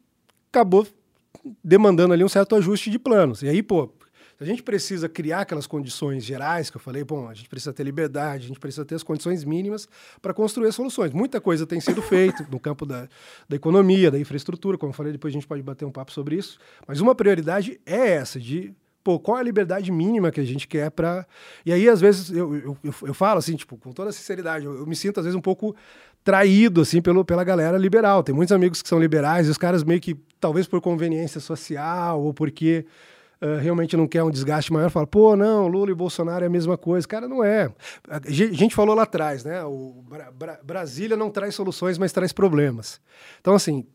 acabou 0.53 0.87
demandando 1.63 2.13
ali 2.13 2.23
um 2.23 2.29
certo 2.29 2.55
ajuste 2.55 2.91
de 2.91 2.99
planos. 2.99 3.41
E 3.41 3.49
aí, 3.49 3.63
pô, 3.63 3.91
a 4.39 4.45
gente 4.45 4.61
precisa 4.61 5.09
criar 5.09 5.41
aquelas 5.41 5.65
condições 5.65 6.23
gerais 6.23 6.69
que 6.69 6.77
eu 6.77 6.81
falei, 6.81 7.03
bom, 7.03 7.27
a 7.27 7.33
gente 7.33 7.49
precisa 7.49 7.73
ter 7.73 7.83
liberdade, 7.83 8.45
a 8.45 8.47
gente 8.49 8.59
precisa 8.59 8.85
ter 8.85 8.95
as 8.95 9.03
condições 9.03 9.43
mínimas 9.43 9.87
para 10.21 10.33
construir 10.33 10.71
soluções. 10.71 11.11
Muita 11.11 11.41
coisa 11.41 11.65
tem 11.65 11.79
sido 11.79 12.01
feita 12.01 12.47
no 12.51 12.59
campo 12.59 12.85
da, 12.85 13.07
da 13.49 13.55
economia, 13.55 14.11
da 14.11 14.19
infraestrutura, 14.19 14.77
como 14.77 14.91
eu 14.91 14.95
falei, 14.95 15.11
depois 15.11 15.31
a 15.31 15.35
gente 15.35 15.47
pode 15.47 15.63
bater 15.63 15.85
um 15.85 15.91
papo 15.91 16.11
sobre 16.11 16.35
isso, 16.35 16.59
mas 16.87 16.99
uma 16.99 17.15
prioridade 17.15 17.79
é 17.85 18.11
essa, 18.15 18.39
de 18.39 18.73
pô, 19.03 19.19
qual 19.19 19.37
é 19.37 19.41
a 19.41 19.43
liberdade 19.43 19.91
mínima 19.91 20.31
que 20.31 20.39
a 20.39 20.45
gente 20.45 20.67
quer 20.67 20.89
para. 20.89 21.27
E 21.65 21.73
aí, 21.73 21.89
às 21.89 21.99
vezes, 21.99 22.31
eu, 22.31 22.55
eu, 22.55 22.77
eu, 22.83 22.95
eu, 23.03 23.13
falo 23.13 23.39
assim, 23.39 23.55
tipo, 23.55 23.77
com 23.77 23.91
toda 23.91 24.11
sinceridade, 24.11 24.65
eu, 24.65 24.75
eu, 24.77 24.85
me 24.85 24.95
sinto, 24.95 25.19
às 25.19 25.25
vezes, 25.25 25.35
um 25.35 25.41
pouco 25.41 25.75
traído, 26.23 26.81
assim, 26.81 27.01
pelo, 27.01 27.25
pela 27.25 27.43
galera 27.43 27.77
liberal. 27.77 28.23
Tem 28.23 28.33
muitos 28.33 28.53
amigos 28.53 28.81
que 28.81 28.87
são 28.87 28.99
liberais 28.99 29.47
e 29.47 29.49
os 29.49 29.57
caras 29.57 29.83
meio 29.83 29.99
que, 29.99 30.15
talvez 30.43 30.67
por 30.67 30.81
conveniência 30.81 31.39
social 31.39 32.21
ou 32.21 32.33
porque. 32.33 32.85
Uh, 33.41 33.59
realmente 33.59 33.97
não 33.97 34.07
quer 34.07 34.23
um 34.23 34.31
desgaste 34.31 34.71
maior, 34.71 34.89
fala, 34.89 35.05
pô, 35.05 35.35
não, 35.35 35.67
Lula 35.67 35.91
e 35.91 35.93
Bolsonaro 35.93 36.45
é 36.45 36.47
a 36.47 36.49
mesma 36.49 36.77
coisa. 36.77 37.05
Cara, 37.05 37.27
não 37.27 37.43
é. 37.43 37.69
A 38.07 38.21
gente 38.31 38.73
falou 38.73 38.95
lá 38.95 39.03
atrás, 39.03 39.43
né? 39.43 39.61
O 39.65 40.01
Bra 40.07 40.31
Bra 40.31 40.59
Brasília 40.63 41.17
não 41.17 41.29
traz 41.29 41.53
soluções, 41.53 41.97
mas 41.97 42.13
traz 42.13 42.31
problemas. 42.31 43.01
Então, 43.41 43.53
assim, 43.53 43.85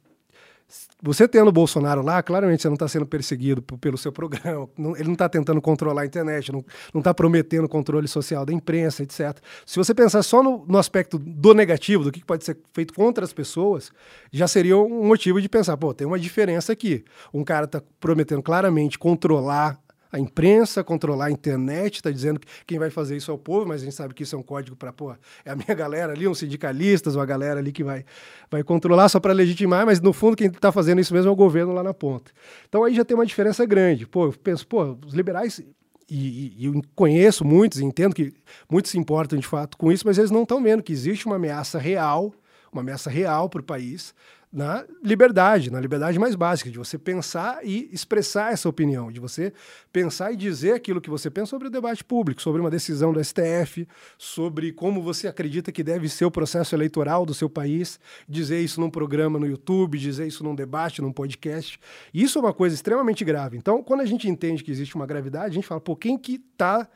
você 1.02 1.28
tendo 1.28 1.48
o 1.48 1.52
Bolsonaro 1.52 2.02
lá, 2.02 2.22
claramente 2.22 2.62
você 2.62 2.68
não 2.68 2.74
está 2.74 2.88
sendo 2.88 3.06
perseguido 3.06 3.62
pelo 3.62 3.96
seu 3.96 4.12
programa, 4.12 4.68
não, 4.76 4.96
ele 4.96 5.04
não 5.04 5.12
está 5.12 5.28
tentando 5.28 5.60
controlar 5.60 6.02
a 6.02 6.06
internet, 6.06 6.52
não 6.52 6.64
está 6.96 7.14
prometendo 7.14 7.68
controle 7.68 8.08
social 8.08 8.44
da 8.44 8.52
imprensa, 8.52 9.02
etc. 9.02 9.38
Se 9.64 9.76
você 9.76 9.94
pensar 9.94 10.22
só 10.22 10.42
no, 10.42 10.64
no 10.66 10.76
aspecto 10.76 11.18
do 11.18 11.54
negativo, 11.54 12.04
do 12.04 12.12
que 12.12 12.24
pode 12.24 12.44
ser 12.44 12.58
feito 12.72 12.92
contra 12.92 13.24
as 13.24 13.32
pessoas, 13.32 13.92
já 14.32 14.48
seria 14.48 14.76
um 14.76 15.06
motivo 15.06 15.40
de 15.40 15.48
pensar, 15.48 15.76
pô, 15.76 15.94
tem 15.94 16.06
uma 16.06 16.18
diferença 16.18 16.72
aqui. 16.72 17.04
Um 17.32 17.44
cara 17.44 17.64
está 17.64 17.80
prometendo 18.00 18.42
claramente 18.42 18.98
controlar 18.98 19.78
a 20.10 20.18
imprensa, 20.18 20.82
controlar 20.82 21.26
a 21.26 21.30
internet, 21.30 21.96
está 21.96 22.10
dizendo 22.10 22.40
que 22.40 22.46
quem 22.66 22.78
vai 22.78 22.90
fazer 22.90 23.16
isso 23.16 23.30
é 23.30 23.34
o 23.34 23.38
povo, 23.38 23.66
mas 23.66 23.82
a 23.82 23.84
gente 23.84 23.94
sabe 23.94 24.14
que 24.14 24.22
isso 24.22 24.34
é 24.34 24.38
um 24.38 24.42
código 24.42 24.76
para, 24.76 24.92
pô, 24.92 25.12
é 25.44 25.50
a 25.50 25.56
minha 25.56 25.74
galera 25.76 26.12
ali, 26.12 26.26
uns 26.26 26.38
sindicalistas, 26.38 27.14
uma 27.14 27.26
galera 27.26 27.60
ali 27.60 27.72
que 27.72 27.84
vai, 27.84 28.04
vai 28.50 28.62
controlar 28.62 29.08
só 29.08 29.20
para 29.20 29.32
legitimar, 29.32 29.84
mas 29.84 30.00
no 30.00 30.12
fundo 30.12 30.36
quem 30.36 30.48
está 30.48 30.72
fazendo 30.72 31.00
isso 31.00 31.12
mesmo 31.12 31.28
é 31.28 31.32
o 31.32 31.36
governo 31.36 31.72
lá 31.72 31.82
na 31.82 31.94
ponta. 31.94 32.32
Então 32.68 32.84
aí 32.84 32.94
já 32.94 33.04
tem 33.04 33.14
uma 33.14 33.26
diferença 33.26 33.64
grande. 33.66 34.06
Pô, 34.06 34.26
eu 34.26 34.32
penso, 34.32 34.66
pô, 34.66 34.96
os 35.06 35.14
liberais 35.14 35.62
e, 36.10 36.54
e, 36.58 36.64
eu 36.64 36.82
conheço 36.94 37.44
muitos, 37.44 37.80
entendo 37.80 38.14
que 38.14 38.32
muitos 38.70 38.90
se 38.90 38.98
importam 38.98 39.38
de 39.38 39.46
fato 39.46 39.76
com 39.76 39.92
isso, 39.92 40.06
mas 40.06 40.16
eles 40.16 40.30
não 40.30 40.42
estão 40.42 40.62
vendo 40.62 40.82
que 40.82 40.92
existe 40.92 41.26
uma 41.26 41.36
ameaça 41.36 41.78
real, 41.78 42.32
uma 42.72 42.80
ameaça 42.80 43.10
real 43.10 43.48
para 43.48 43.60
o 43.60 43.64
país, 43.64 44.14
na 44.52 44.84
liberdade, 45.02 45.70
na 45.70 45.80
liberdade 45.80 46.18
mais 46.18 46.34
básica, 46.34 46.70
de 46.70 46.78
você 46.78 46.96
pensar 46.96 47.60
e 47.64 47.88
expressar 47.92 48.52
essa 48.52 48.68
opinião, 48.68 49.12
de 49.12 49.20
você 49.20 49.52
pensar 49.92 50.32
e 50.32 50.36
dizer 50.36 50.72
aquilo 50.72 51.00
que 51.00 51.10
você 51.10 51.30
pensa 51.30 51.50
sobre 51.50 51.68
o 51.68 51.70
debate 51.70 52.02
público, 52.02 52.40
sobre 52.40 52.60
uma 52.60 52.70
decisão 52.70 53.12
do 53.12 53.22
STF, 53.22 53.86
sobre 54.16 54.72
como 54.72 55.02
você 55.02 55.28
acredita 55.28 55.70
que 55.70 55.82
deve 55.82 56.08
ser 56.08 56.24
o 56.24 56.30
processo 56.30 56.74
eleitoral 56.74 57.26
do 57.26 57.34
seu 57.34 57.50
país, 57.50 58.00
dizer 58.26 58.60
isso 58.60 58.80
num 58.80 58.90
programa 58.90 59.38
no 59.38 59.46
YouTube, 59.46 59.98
dizer 59.98 60.26
isso 60.26 60.42
num 60.42 60.54
debate, 60.54 61.02
num 61.02 61.12
podcast. 61.12 61.78
Isso 62.12 62.38
é 62.38 62.42
uma 62.42 62.54
coisa 62.54 62.74
extremamente 62.74 63.24
grave. 63.24 63.58
Então, 63.58 63.82
quando 63.82 64.00
a 64.00 64.06
gente 64.06 64.28
entende 64.28 64.64
que 64.64 64.70
existe 64.70 64.96
uma 64.96 65.06
gravidade, 65.06 65.50
a 65.50 65.54
gente 65.54 65.66
fala, 65.66 65.80
pô, 65.80 65.94
quem 65.94 66.16
que 66.16 66.40
está 66.52 66.88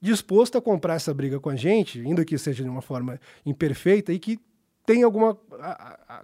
disposto 0.00 0.56
a 0.56 0.62
comprar 0.62 0.94
essa 0.94 1.12
briga 1.12 1.40
com 1.40 1.50
a 1.50 1.56
gente, 1.56 2.00
ainda 2.00 2.24
que 2.24 2.36
seja 2.38 2.62
de 2.62 2.70
uma 2.70 2.82
forma 2.82 3.20
imperfeita, 3.44 4.12
e 4.12 4.18
que 4.18 4.38
tem 4.88 5.02
alguma 5.02 5.38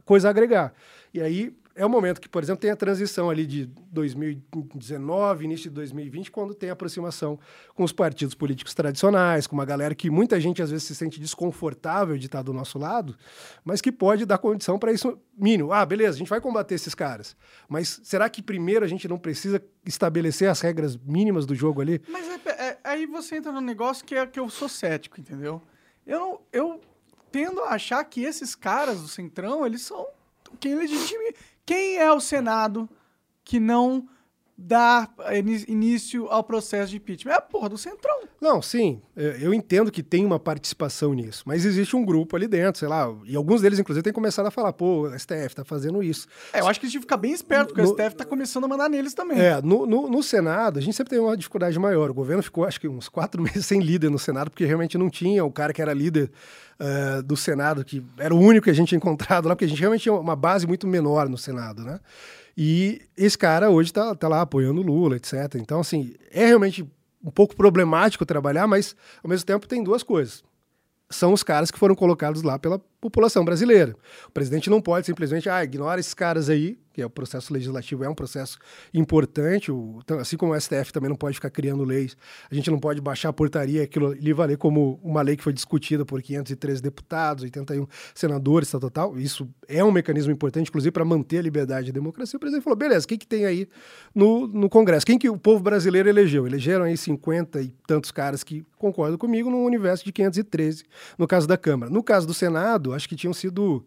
coisa 0.06 0.28
a 0.28 0.30
agregar. 0.30 0.72
E 1.12 1.20
aí 1.20 1.54
é 1.74 1.84
o 1.84 1.90
momento 1.90 2.18
que, 2.18 2.30
por 2.30 2.42
exemplo, 2.42 2.62
tem 2.62 2.70
a 2.70 2.76
transição 2.76 3.28
ali 3.28 3.44
de 3.44 3.66
2019, 3.92 5.44
início 5.44 5.68
de 5.68 5.74
2020, 5.74 6.30
quando 6.30 6.54
tem 6.54 6.70
a 6.70 6.72
aproximação 6.72 7.38
com 7.74 7.84
os 7.84 7.92
partidos 7.92 8.34
políticos 8.34 8.72
tradicionais, 8.72 9.46
com 9.46 9.54
uma 9.54 9.66
galera 9.66 9.94
que 9.94 10.08
muita 10.08 10.40
gente 10.40 10.62
às 10.62 10.70
vezes 10.70 10.86
se 10.86 10.94
sente 10.94 11.20
desconfortável 11.20 12.16
de 12.16 12.24
estar 12.24 12.40
do 12.40 12.54
nosso 12.54 12.78
lado, 12.78 13.14
mas 13.62 13.82
que 13.82 13.92
pode 13.92 14.24
dar 14.24 14.38
condição 14.38 14.78
para 14.78 14.92
isso 14.92 15.18
mínimo. 15.36 15.70
Ah, 15.70 15.84
beleza, 15.84 16.16
a 16.16 16.18
gente 16.18 16.30
vai 16.30 16.40
combater 16.40 16.76
esses 16.76 16.94
caras, 16.94 17.36
mas 17.68 18.00
será 18.02 18.30
que 18.30 18.40
primeiro 18.40 18.82
a 18.82 18.88
gente 18.88 19.06
não 19.06 19.18
precisa 19.18 19.62
estabelecer 19.84 20.48
as 20.48 20.62
regras 20.62 20.96
mínimas 20.96 21.44
do 21.44 21.54
jogo 21.54 21.82
ali? 21.82 22.00
Mas 22.08 22.26
é, 22.26 22.50
é, 22.50 22.78
aí 22.82 23.04
você 23.04 23.36
entra 23.36 23.52
num 23.52 23.60
negócio 23.60 24.06
que 24.06 24.14
é 24.14 24.26
que 24.26 24.40
eu 24.40 24.48
sou 24.48 24.70
cético, 24.70 25.20
entendeu? 25.20 25.60
Eu 26.06 26.40
eu 26.50 26.80
tendo 27.34 27.62
a 27.62 27.70
achar 27.70 28.04
que 28.04 28.22
esses 28.22 28.54
caras 28.54 29.00
do 29.00 29.08
Centrão, 29.08 29.66
eles 29.66 29.82
são 29.82 30.06
quem 30.60 30.76
legitime. 30.76 31.34
Quem 31.66 31.96
é 31.96 32.12
o 32.12 32.20
Senado 32.20 32.88
que 33.42 33.58
não 33.58 34.08
dar 34.56 35.12
início 35.66 36.28
ao 36.28 36.44
processo 36.44 36.90
de 36.90 36.96
impeachment? 36.96 37.32
É 37.32 37.36
a 37.36 37.40
porra 37.40 37.68
do 37.68 37.76
Centrão. 37.76 38.20
Não, 38.40 38.62
sim, 38.62 39.00
é, 39.16 39.38
eu 39.40 39.52
entendo 39.52 39.90
que 39.90 40.02
tem 40.02 40.24
uma 40.24 40.38
participação 40.38 41.12
nisso, 41.12 41.42
mas 41.46 41.64
existe 41.64 41.96
um 41.96 42.04
grupo 42.04 42.36
ali 42.36 42.46
dentro, 42.46 42.78
sei 42.78 42.88
lá, 42.88 43.12
e 43.24 43.34
alguns 43.34 43.62
deles, 43.62 43.78
inclusive, 43.78 44.02
têm 44.02 44.12
começado 44.12 44.46
a 44.46 44.50
falar, 44.50 44.72
pô, 44.72 45.08
o 45.08 45.18
STF 45.18 45.54
tá 45.54 45.64
fazendo 45.64 46.02
isso. 46.02 46.28
É, 46.52 46.60
eu 46.60 46.68
acho 46.68 46.78
que 46.78 46.88
tinham 46.88 47.00
que 47.00 47.06
ficar 47.06 47.16
bem 47.16 47.32
esperto, 47.32 47.68
porque 47.68 47.82
no, 47.82 47.88
o 47.88 47.92
STF 47.92 48.16
tá 48.16 48.24
começando 48.24 48.64
a 48.64 48.68
mandar 48.68 48.88
neles 48.88 49.14
também. 49.14 49.40
É, 49.40 49.60
no, 49.62 49.86
no, 49.86 50.08
no, 50.08 50.22
Senado, 50.22 50.78
a 50.78 50.82
gente 50.82 50.94
sempre 50.94 51.10
tem 51.10 51.18
uma 51.18 51.36
dificuldade 51.36 51.78
maior. 51.78 52.10
O 52.10 52.14
governo 52.14 52.42
ficou, 52.42 52.64
acho 52.64 52.80
que, 52.80 52.86
uns 52.86 53.08
quatro 53.08 53.40
meses 53.42 53.66
sem 53.66 53.80
líder 53.80 54.10
no 54.10 54.18
Senado, 54.18 54.50
porque 54.50 54.64
realmente 54.64 54.96
não 54.96 55.10
tinha 55.10 55.44
o 55.44 55.50
cara 55.50 55.72
que 55.72 55.82
era 55.82 55.92
líder 55.92 56.30
uh, 56.78 57.22
do 57.22 57.36
Senado, 57.36 57.84
que 57.84 58.04
era 58.18 58.34
o 58.34 58.38
único 58.38 58.64
que 58.64 58.70
a 58.70 58.74
gente 58.74 58.88
tinha 58.88 58.98
encontrado 58.98 59.48
lá, 59.48 59.54
porque 59.54 59.64
a 59.64 59.68
gente 59.68 59.80
realmente 59.80 60.02
tinha 60.02 60.14
uma 60.14 60.36
base 60.36 60.66
muito 60.66 60.86
menor 60.86 61.28
no 61.28 61.38
Senado, 61.38 61.82
né? 61.82 61.98
E 62.56 63.02
esse 63.16 63.36
cara 63.36 63.70
hoje 63.70 63.90
está 63.90 64.14
tá 64.14 64.28
lá 64.28 64.40
apoiando 64.42 64.80
o 64.80 64.84
Lula, 64.84 65.16
etc. 65.16 65.56
Então, 65.56 65.80
assim, 65.80 66.14
é 66.30 66.46
realmente 66.46 66.88
um 67.22 67.30
pouco 67.30 67.56
problemático 67.56 68.24
trabalhar, 68.26 68.66
mas 68.66 68.94
ao 69.22 69.30
mesmo 69.30 69.46
tempo 69.46 69.66
tem 69.66 69.82
duas 69.82 70.02
coisas. 70.02 70.44
São 71.10 71.32
os 71.32 71.42
caras 71.42 71.70
que 71.70 71.78
foram 71.78 71.94
colocados 71.94 72.42
lá 72.42 72.58
pela 72.58 72.80
população 73.04 73.44
brasileira. 73.44 73.94
O 74.26 74.30
presidente 74.30 74.70
não 74.70 74.80
pode 74.80 75.04
simplesmente, 75.04 75.46
ah, 75.46 75.62
ignora 75.62 76.00
esses 76.00 76.14
caras 76.14 76.48
aí, 76.48 76.78
que 76.94 77.02
é 77.02 77.06
o 77.06 77.10
processo 77.10 77.52
legislativo 77.52 78.04
é 78.04 78.08
um 78.08 78.14
processo 78.14 78.56
importante, 78.94 79.70
o, 79.70 79.98
então, 80.02 80.18
assim 80.20 80.36
como 80.36 80.52
o 80.52 80.60
STF 80.60 80.92
também 80.92 81.10
não 81.10 81.16
pode 81.16 81.34
ficar 81.34 81.50
criando 81.50 81.82
leis, 81.82 82.16
a 82.48 82.54
gente 82.54 82.70
não 82.70 82.78
pode 82.78 83.00
baixar 83.00 83.30
a 83.30 83.32
portaria, 83.32 83.82
aquilo 83.82 84.12
ali 84.12 84.32
valer 84.32 84.56
como 84.56 85.00
uma 85.02 85.20
lei 85.20 85.36
que 85.36 85.42
foi 85.42 85.52
discutida 85.52 86.04
por 86.06 86.22
513 86.22 86.80
deputados, 86.80 87.42
81 87.42 87.86
senadores, 88.14 88.72
tal. 88.92 89.18
Isso 89.18 89.46
é 89.68 89.84
um 89.84 89.90
mecanismo 89.90 90.32
importante, 90.32 90.68
inclusive, 90.68 90.92
para 90.92 91.04
manter 91.04 91.38
a 91.38 91.42
liberdade 91.42 91.88
e 91.88 91.90
a 91.90 91.92
democracia. 91.92 92.36
O 92.36 92.40
presidente 92.40 92.62
falou, 92.62 92.78
beleza, 92.78 93.04
o 93.04 93.08
que, 93.08 93.18
que 93.18 93.26
tem 93.26 93.44
aí 93.44 93.68
no, 94.14 94.46
no 94.46 94.68
Congresso? 94.70 95.04
Quem 95.04 95.18
que 95.18 95.28
o 95.28 95.36
povo 95.36 95.62
brasileiro 95.62 96.08
elegeu? 96.08 96.46
Elegeram 96.46 96.84
aí 96.84 96.96
50 96.96 97.60
e 97.60 97.74
tantos 97.86 98.12
caras 98.12 98.44
que 98.44 98.64
concordam 98.78 99.18
comigo 99.18 99.50
num 99.50 99.64
universo 99.64 100.04
de 100.04 100.12
513, 100.12 100.84
no 101.18 101.26
caso 101.26 101.48
da 101.48 101.56
Câmara. 101.56 101.90
No 101.90 102.04
caso 102.04 102.26
do 102.26 102.34
Senado, 102.34 102.93
acho 102.94 103.08
que 103.08 103.16
tinham 103.16 103.34
sido 103.34 103.84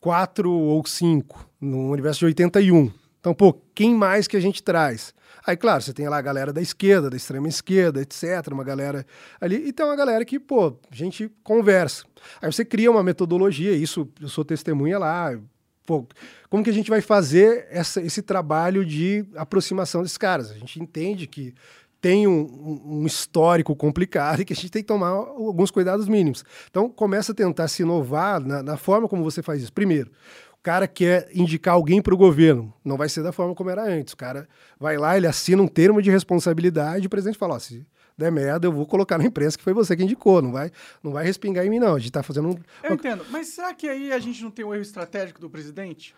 quatro 0.00 0.50
ou 0.50 0.84
cinco, 0.86 1.48
no 1.60 1.90
universo 1.90 2.20
de 2.20 2.26
81. 2.26 2.92
Então, 3.20 3.34
pô, 3.34 3.52
quem 3.74 3.94
mais 3.94 4.28
que 4.28 4.36
a 4.36 4.40
gente 4.40 4.62
traz? 4.62 5.14
Aí, 5.46 5.56
claro, 5.56 5.82
você 5.82 5.92
tem 5.92 6.08
lá 6.08 6.18
a 6.18 6.22
galera 6.22 6.52
da 6.52 6.60
esquerda, 6.60 7.08
da 7.10 7.16
extrema 7.16 7.48
esquerda, 7.48 8.00
etc., 8.00 8.48
uma 8.52 8.64
galera 8.64 9.06
ali, 9.40 9.56
e 9.68 9.72
tem 9.72 9.84
uma 9.84 9.96
galera 9.96 10.24
que, 10.24 10.38
pô, 10.38 10.76
a 10.90 10.94
gente 10.94 11.30
conversa. 11.42 12.04
Aí 12.40 12.52
você 12.52 12.64
cria 12.64 12.90
uma 12.90 13.02
metodologia, 13.02 13.72
isso 13.72 14.08
eu 14.20 14.28
sou 14.28 14.44
testemunha 14.44 14.98
lá, 14.98 15.38
pô, 15.86 16.06
como 16.50 16.62
que 16.62 16.70
a 16.70 16.72
gente 16.72 16.90
vai 16.90 17.00
fazer 17.00 17.66
essa, 17.70 18.00
esse 18.02 18.20
trabalho 18.20 18.84
de 18.84 19.24
aproximação 19.34 20.02
desses 20.02 20.18
caras? 20.18 20.50
A 20.50 20.54
gente 20.54 20.80
entende 20.80 21.26
que 21.26 21.54
tem 22.00 22.26
um, 22.26 22.80
um, 22.84 23.06
histórico 23.06 23.74
complicado 23.74 24.40
e 24.40 24.44
que 24.44 24.52
a 24.52 24.56
gente 24.56 24.70
tem 24.70 24.82
que 24.82 24.88
tomar 24.88 25.08
alguns 25.08 25.70
cuidados 25.70 26.08
mínimos. 26.08 26.44
Então, 26.70 26.88
começa 26.88 27.32
a 27.32 27.34
tentar 27.34 27.66
se 27.68 27.82
inovar 27.82 28.40
na, 28.40 28.62
na 28.62 28.76
forma 28.76 29.08
como 29.08 29.24
você 29.24 29.42
faz 29.42 29.62
isso. 29.62 29.72
Primeiro, 29.72 30.10
o 30.52 30.62
cara 30.62 30.86
quer 30.86 31.28
indicar 31.34 31.74
alguém 31.74 32.00
para 32.00 32.14
o 32.14 32.16
governo, 32.16 32.72
não 32.84 32.96
vai 32.96 33.08
ser 33.08 33.22
da 33.22 33.32
forma 33.32 33.54
como 33.54 33.70
era 33.70 33.82
antes. 33.82 34.12
O 34.12 34.16
cara 34.16 34.48
vai 34.78 34.96
lá, 34.96 35.16
ele 35.16 35.26
assina 35.26 35.62
um 35.62 35.68
termo 35.68 36.00
de 36.00 36.10
responsabilidade 36.10 37.04
e 37.04 37.06
o 37.06 37.10
presidente 37.10 37.38
fala: 37.38 37.54
ó, 37.54 37.58
se 37.58 37.86
der 38.16 38.30
merda, 38.30 38.66
eu 38.66 38.72
vou 38.72 38.84
colocar 38.84 39.16
na 39.16 39.24
imprensa 39.24 39.56
que 39.56 39.62
foi 39.62 39.72
você 39.72 39.96
que 39.96 40.02
indicou, 40.02 40.42
não 40.42 40.52
vai, 40.52 40.72
não 41.02 41.12
vai 41.12 41.24
respingar 41.24 41.64
em 41.64 41.70
mim, 41.70 41.78
não. 41.78 41.94
A 41.94 41.98
gente 41.98 42.08
está 42.08 42.22
fazendo 42.22 42.48
um. 42.48 42.56
Eu 42.82 42.94
entendo, 42.94 43.24
mas 43.30 43.48
será 43.48 43.72
que 43.72 43.88
aí 43.88 44.12
a 44.12 44.18
gente 44.18 44.42
não 44.42 44.50
tem 44.50 44.64
um 44.64 44.74
erro 44.74 44.82
estratégico 44.82 45.40
do 45.40 45.48
presidente? 45.48 46.14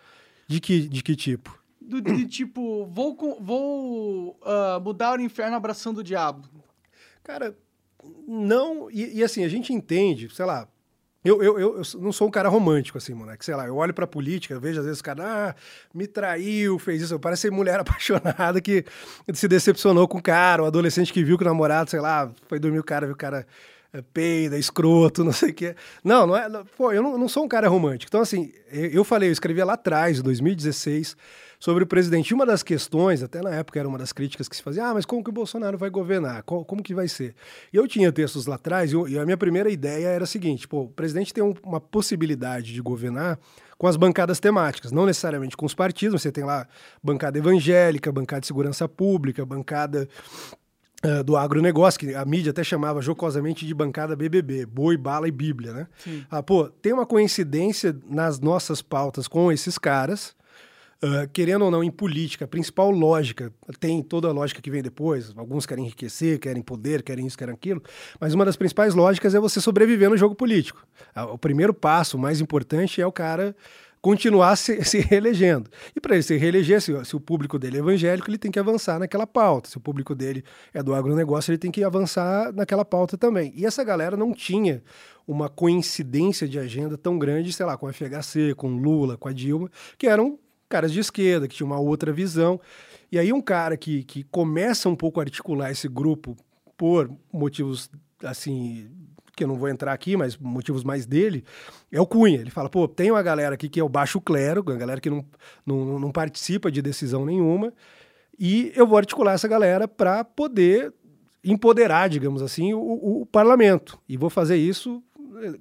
De 0.47 0.59
que, 0.59 0.87
de 0.87 1.03
que 1.03 1.15
tipo? 1.15 1.60
Do, 1.81 1.99
de 1.99 2.25
tipo, 2.27 2.85
vou, 2.85 3.17
vou 3.41 4.39
uh, 4.41 4.79
mudar 4.81 5.19
o 5.19 5.21
inferno 5.21 5.55
abraçando 5.55 5.97
o 5.97 6.03
diabo? 6.03 6.47
Cara, 7.23 7.57
não. 8.27 8.89
E, 8.91 9.19
e, 9.19 9.23
assim, 9.23 9.43
a 9.43 9.49
gente 9.49 9.73
entende, 9.73 10.33
sei 10.33 10.45
lá. 10.45 10.67
Eu, 11.23 11.43
eu, 11.43 11.59
eu, 11.59 11.81
não 11.99 12.11
sou 12.11 12.27
um 12.27 12.31
cara 12.31 12.49
romântico, 12.49 12.97
assim, 12.97 13.13
moleque. 13.13 13.45
Sei 13.45 13.55
lá, 13.55 13.67
eu 13.67 13.75
olho 13.75 13.93
pra 13.93 14.07
política, 14.07 14.59
vejo 14.59 14.79
às 14.79 14.85
vezes 14.85 15.01
o 15.01 15.03
cara, 15.03 15.49
ah, 15.49 15.55
me 15.93 16.07
traiu, 16.07 16.79
fez 16.79 17.01
isso. 17.01 17.19
Parece 17.19 17.49
mulher 17.51 17.77
apaixonada 17.81 18.59
que 18.59 18.85
se 19.33 19.47
decepcionou 19.47 20.07
com 20.07 20.17
o 20.17 20.21
cara, 20.21 20.63
o 20.63 20.65
adolescente 20.65 21.13
que 21.13 21.23
viu 21.23 21.37
que 21.37 21.43
o 21.43 21.47
namorado, 21.47 21.91
sei 21.91 21.99
lá, 21.99 22.31
foi 22.47 22.59
dormir 22.59 22.79
o 22.79 22.83
cara, 22.83 23.05
viu 23.05 23.13
o 23.13 23.17
cara 23.17 23.45
é, 23.93 24.01
peida, 24.01 24.57
escroto, 24.57 25.21
não 25.25 25.31
sei 25.31 25.51
o 25.51 25.53
quê. 25.53 25.75
Não, 26.03 26.25
não 26.25 26.35
é. 26.35 26.49
Não, 26.49 26.65
pô, 26.65 26.91
eu 26.91 27.03
não, 27.03 27.17
não 27.19 27.27
sou 27.27 27.43
um 27.43 27.47
cara 27.47 27.67
romântico. 27.67 28.09
Então, 28.09 28.21
assim, 28.21 28.51
eu, 28.71 28.89
eu 28.89 29.03
falei, 29.03 29.29
eu 29.29 29.33
escrevia 29.33 29.63
lá 29.63 29.73
atrás, 29.73 30.19
em 30.19 30.23
2016 30.23 31.15
sobre 31.61 31.83
o 31.83 31.87
presidente. 31.87 32.31
E 32.31 32.33
uma 32.33 32.45
das 32.45 32.63
questões, 32.63 33.21
até 33.21 33.39
na 33.39 33.51
época 33.51 33.79
era 33.79 33.87
uma 33.87 33.99
das 33.99 34.11
críticas 34.11 34.49
que 34.49 34.55
se 34.55 34.63
fazia, 34.63 34.87
ah, 34.87 34.93
mas 34.95 35.05
como 35.05 35.23
que 35.23 35.29
o 35.29 35.33
Bolsonaro 35.33 35.77
vai 35.77 35.91
governar? 35.91 36.41
Como, 36.41 36.65
como 36.65 36.81
que 36.81 36.93
vai 36.93 37.07
ser? 37.07 37.35
E 37.71 37.77
eu 37.77 37.87
tinha 37.87 38.11
textos 38.11 38.47
lá 38.47 38.55
atrás, 38.55 38.91
e, 38.91 39.19
a 39.19 39.23
minha 39.23 39.37
primeira 39.37 39.69
ideia 39.69 40.07
era 40.07 40.23
a 40.23 40.27
seguinte, 40.27 40.67
pô, 40.67 40.81
o 40.81 40.89
presidente 40.89 41.31
tem 41.31 41.43
um, 41.43 41.53
uma 41.63 41.79
possibilidade 41.79 42.73
de 42.73 42.81
governar 42.81 43.39
com 43.77 43.85
as 43.85 43.95
bancadas 43.95 44.39
temáticas, 44.39 44.91
não 44.91 45.05
necessariamente 45.05 45.55
com 45.55 45.65
os 45.65 45.75
partidos, 45.75 46.23
você 46.23 46.31
tem 46.31 46.43
lá 46.43 46.67
bancada 47.01 47.37
evangélica, 47.37 48.11
bancada 48.11 48.41
de 48.41 48.47
segurança 48.47 48.89
pública, 48.89 49.45
bancada 49.45 50.09
Uh, 51.03 51.23
do 51.23 51.35
agronegócio, 51.35 51.99
que 51.99 52.13
a 52.13 52.23
mídia 52.23 52.51
até 52.51 52.63
chamava 52.63 53.01
jocosamente 53.01 53.65
de 53.65 53.73
bancada 53.73 54.15
BBB, 54.15 54.67
boi, 54.67 54.95
bala 54.95 55.27
e 55.27 55.31
bíblia, 55.31 55.73
né? 55.73 55.87
Ah, 56.29 56.43
pô, 56.43 56.69
tem 56.69 56.93
uma 56.93 57.07
coincidência 57.07 57.97
nas 58.07 58.39
nossas 58.39 58.83
pautas 58.83 59.27
com 59.27 59.51
esses 59.51 59.79
caras, 59.79 60.35
Uh, 61.03 61.27
querendo 61.33 61.65
ou 61.65 61.71
não, 61.71 61.83
em 61.83 61.89
política, 61.89 62.45
a 62.45 62.47
principal 62.47 62.91
lógica, 62.91 63.51
tem 63.79 64.03
toda 64.03 64.27
a 64.27 64.31
lógica 64.31 64.61
que 64.61 64.69
vem 64.69 64.83
depois, 64.83 65.33
alguns 65.35 65.65
querem 65.65 65.85
enriquecer, 65.85 66.39
querem 66.39 66.61
poder, 66.61 67.01
querem 67.01 67.25
isso, 67.25 67.35
querem 67.35 67.55
aquilo, 67.55 67.81
mas 68.19 68.35
uma 68.35 68.45
das 68.45 68.55
principais 68.55 68.93
lógicas 68.93 69.33
é 69.33 69.39
você 69.39 69.59
sobreviver 69.59 70.11
no 70.11 70.17
jogo 70.17 70.35
político. 70.35 70.85
Uh, 71.15 71.33
o 71.33 71.37
primeiro 71.39 71.73
passo, 71.73 72.17
o 72.17 72.19
mais 72.19 72.39
importante, 72.39 73.01
é 73.01 73.07
o 73.07 73.11
cara 73.11 73.55
continuar 74.01 74.55
se, 74.55 74.81
se 74.85 74.99
reelegendo. 74.99 75.69
E 75.95 76.01
para 76.01 76.15
ele 76.15 76.23
se 76.23 76.35
reeleger, 76.35 76.81
se, 76.81 77.05
se, 77.05 77.15
o 77.15 77.19
público 77.19 77.59
dele 77.59 77.77
é 77.77 77.79
evangélico, 77.79 78.29
ele 78.29 78.37
tem 78.37 78.51
que 78.51 78.59
avançar 78.59 78.99
naquela 78.99 79.27
pauta. 79.27 79.69
Se 79.69 79.77
o 79.77 79.79
público 79.79 80.15
dele 80.15 80.43
é 80.73 80.81
do 80.81 80.93
agronegócio, 80.93 81.51
ele 81.51 81.57
tem 81.57 81.71
que 81.71 81.83
avançar 81.83 82.51
naquela 82.53 82.83
pauta 82.83 83.17
também. 83.17 83.53
E 83.55 83.65
essa 83.65 83.83
galera 83.83 84.17
não 84.17 84.33
tinha 84.33 84.83
uma 85.27 85.47
coincidência 85.47 86.47
de 86.47 86.57
agenda 86.57 86.97
tão 86.97 87.17
grande, 87.17 87.53
sei 87.53 87.65
lá, 87.65 87.77
com 87.77 87.87
a 87.87 87.93
FHC, 87.93 88.55
com 88.55 88.75
Lula, 88.75 89.17
com 89.17 89.29
a 89.29 89.33
Dilma, 89.33 89.69
que 89.97 90.07
eram 90.07 90.37
caras 90.71 90.91
de 90.91 90.99
esquerda, 90.99 91.47
que 91.47 91.55
tinham 91.55 91.69
uma 91.69 91.79
outra 91.79 92.11
visão. 92.11 92.59
E 93.11 93.19
aí 93.19 93.31
um 93.33 93.41
cara 93.41 93.75
que, 93.75 94.03
que 94.03 94.23
começa 94.23 94.87
um 94.87 94.95
pouco 94.95 95.19
a 95.19 95.23
articular 95.23 95.69
esse 95.69 95.87
grupo 95.87 96.35
por 96.77 97.11
motivos, 97.31 97.91
assim, 98.23 98.89
que 99.35 99.43
eu 99.43 99.47
não 99.47 99.55
vou 99.55 99.67
entrar 99.67 99.93
aqui, 99.93 100.15
mas 100.15 100.37
motivos 100.37 100.83
mais 100.83 101.05
dele, 101.05 101.43
é 101.91 101.99
o 101.99 102.07
Cunha. 102.07 102.39
Ele 102.39 102.49
fala, 102.49 102.69
pô, 102.69 102.87
tem 102.87 103.11
uma 103.11 103.21
galera 103.21 103.55
aqui 103.55 103.67
que 103.67 103.79
é 103.79 103.83
o 103.83 103.89
baixo 103.89 104.21
clero, 104.21 104.63
uma 104.65 104.77
galera 104.77 105.01
que 105.01 105.09
não, 105.09 105.25
não, 105.65 105.99
não 105.99 106.11
participa 106.11 106.71
de 106.71 106.81
decisão 106.81 107.25
nenhuma, 107.25 107.73
e 108.39 108.71
eu 108.75 108.87
vou 108.87 108.97
articular 108.97 109.33
essa 109.33 109.47
galera 109.47 109.87
para 109.87 110.23
poder 110.23 110.93
empoderar, 111.43 112.07
digamos 112.07 112.41
assim, 112.41 112.73
o, 112.73 113.21
o, 113.21 113.25
parlamento. 113.25 113.99
E 114.07 114.15
vou 114.15 114.29
fazer 114.29 114.57
isso 114.57 115.03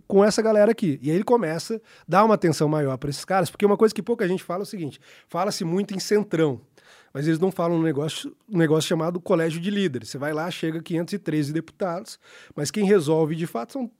com 0.06 0.24
essa 0.24 0.42
galera 0.42 0.70
aqui. 0.70 0.98
E 1.02 1.10
aí 1.10 1.16
ele 1.16 1.24
começa 1.24 1.76
a 1.76 1.80
dar 2.06 2.24
uma 2.24 2.34
atenção 2.34 2.68
maior 2.68 2.96
para 2.96 3.10
esses 3.10 3.24
caras, 3.24 3.50
porque 3.50 3.66
uma 3.66 3.76
coisa 3.76 3.94
que 3.94 4.02
pouca 4.02 4.26
gente 4.26 4.42
fala 4.42 4.62
é 4.62 4.64
o 4.64 4.66
seguinte: 4.66 5.00
fala-se 5.28 5.64
muito 5.64 5.94
em 5.94 5.98
centrão, 5.98 6.60
mas 7.12 7.26
eles 7.26 7.38
não 7.38 7.50
falam 7.50 7.78
um 7.78 7.82
negócio, 7.82 8.34
negócio 8.48 8.88
chamado 8.88 9.20
colégio 9.20 9.60
de 9.60 9.70
líderes. 9.70 10.08
Você 10.08 10.18
vai 10.18 10.32
lá, 10.32 10.50
chega 10.50 10.82
513 10.82 11.52
deputados, 11.52 12.18
mas 12.54 12.70
quem 12.70 12.84
resolve 12.84 13.34
de 13.34 13.46
fato 13.46 13.72
são 13.72 13.90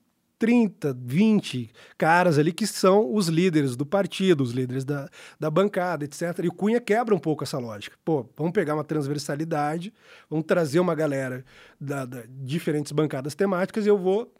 30, 0.40 0.97
20 0.99 1.70
caras 1.99 2.39
ali 2.39 2.50
que 2.50 2.66
são 2.66 3.15
os 3.15 3.28
líderes 3.28 3.76
do 3.76 3.84
partido, 3.84 4.42
os 4.42 4.52
líderes 4.52 4.86
da, 4.86 5.07
da 5.39 5.50
bancada, 5.50 6.02
etc. 6.02 6.23
E 6.42 6.49
o 6.49 6.52
Cunha 6.52 6.81
quebra 6.81 7.15
um 7.15 7.18
pouco 7.18 7.44
essa 7.44 7.58
lógica. 7.58 7.94
Pô, 8.02 8.26
vamos 8.34 8.52
pegar 8.52 8.74
uma 8.74 8.82
transversalidade, 8.82 9.92
vamos 10.31 10.47
trazer 10.47 10.81
uma 10.81 10.94
galera 10.94 11.44
da, 11.78 12.07
da 12.07 12.23
diferentes 12.26 12.90
bancadas 12.90 13.34
temáticas 13.34 13.84
e 13.84 13.90
eu 13.90 13.99
vou 13.99 14.32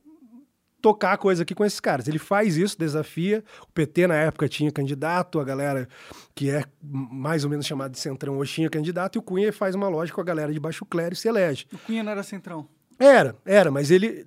tocar 0.81 1.12
a 1.12 1.17
coisa 1.17 1.42
aqui 1.42 1.55
com 1.55 1.65
esses 1.65 1.81
caras. 1.81 2.09
Ele 2.09 2.18
faz 2.18 2.57
isso, 2.57 2.78
desafia. 2.78 3.44
O 3.62 3.73
PT 3.73 4.07
na 4.07 4.17
época 4.17 4.49
tinha 4.49 4.70
candidato, 4.70 5.39
a 5.39 5.44
galera 5.44 5.89
que 6.34 6.50
é 6.50 6.65
mais 6.83 7.44
ou 7.44 7.50
menos 7.50 7.67
chamada 7.67 7.91
de 7.91 7.99
centrão 7.99 8.39
hoje 8.39 8.55
tinha 8.55 8.70
candidato, 8.70 9.17
e 9.17 9.18
o 9.18 9.23
Cunha 9.23 9.52
faz 9.52 9.75
uma 9.75 9.89
lógica 9.89 10.15
com 10.15 10.20
a 10.20 10.25
galera 10.25 10.52
de 10.52 10.60
baixo 10.60 10.84
clero 10.84 11.15
e 11.15 11.17
se 11.17 11.28
elege. 11.28 11.67
O 11.73 11.78
Cunha 11.78 12.02
não 12.02 12.12
era 12.12 12.23
centrão? 12.23 12.67
Era, 12.99 13.36
era, 13.44 13.70
mas 13.70 13.91
ele 13.91 14.26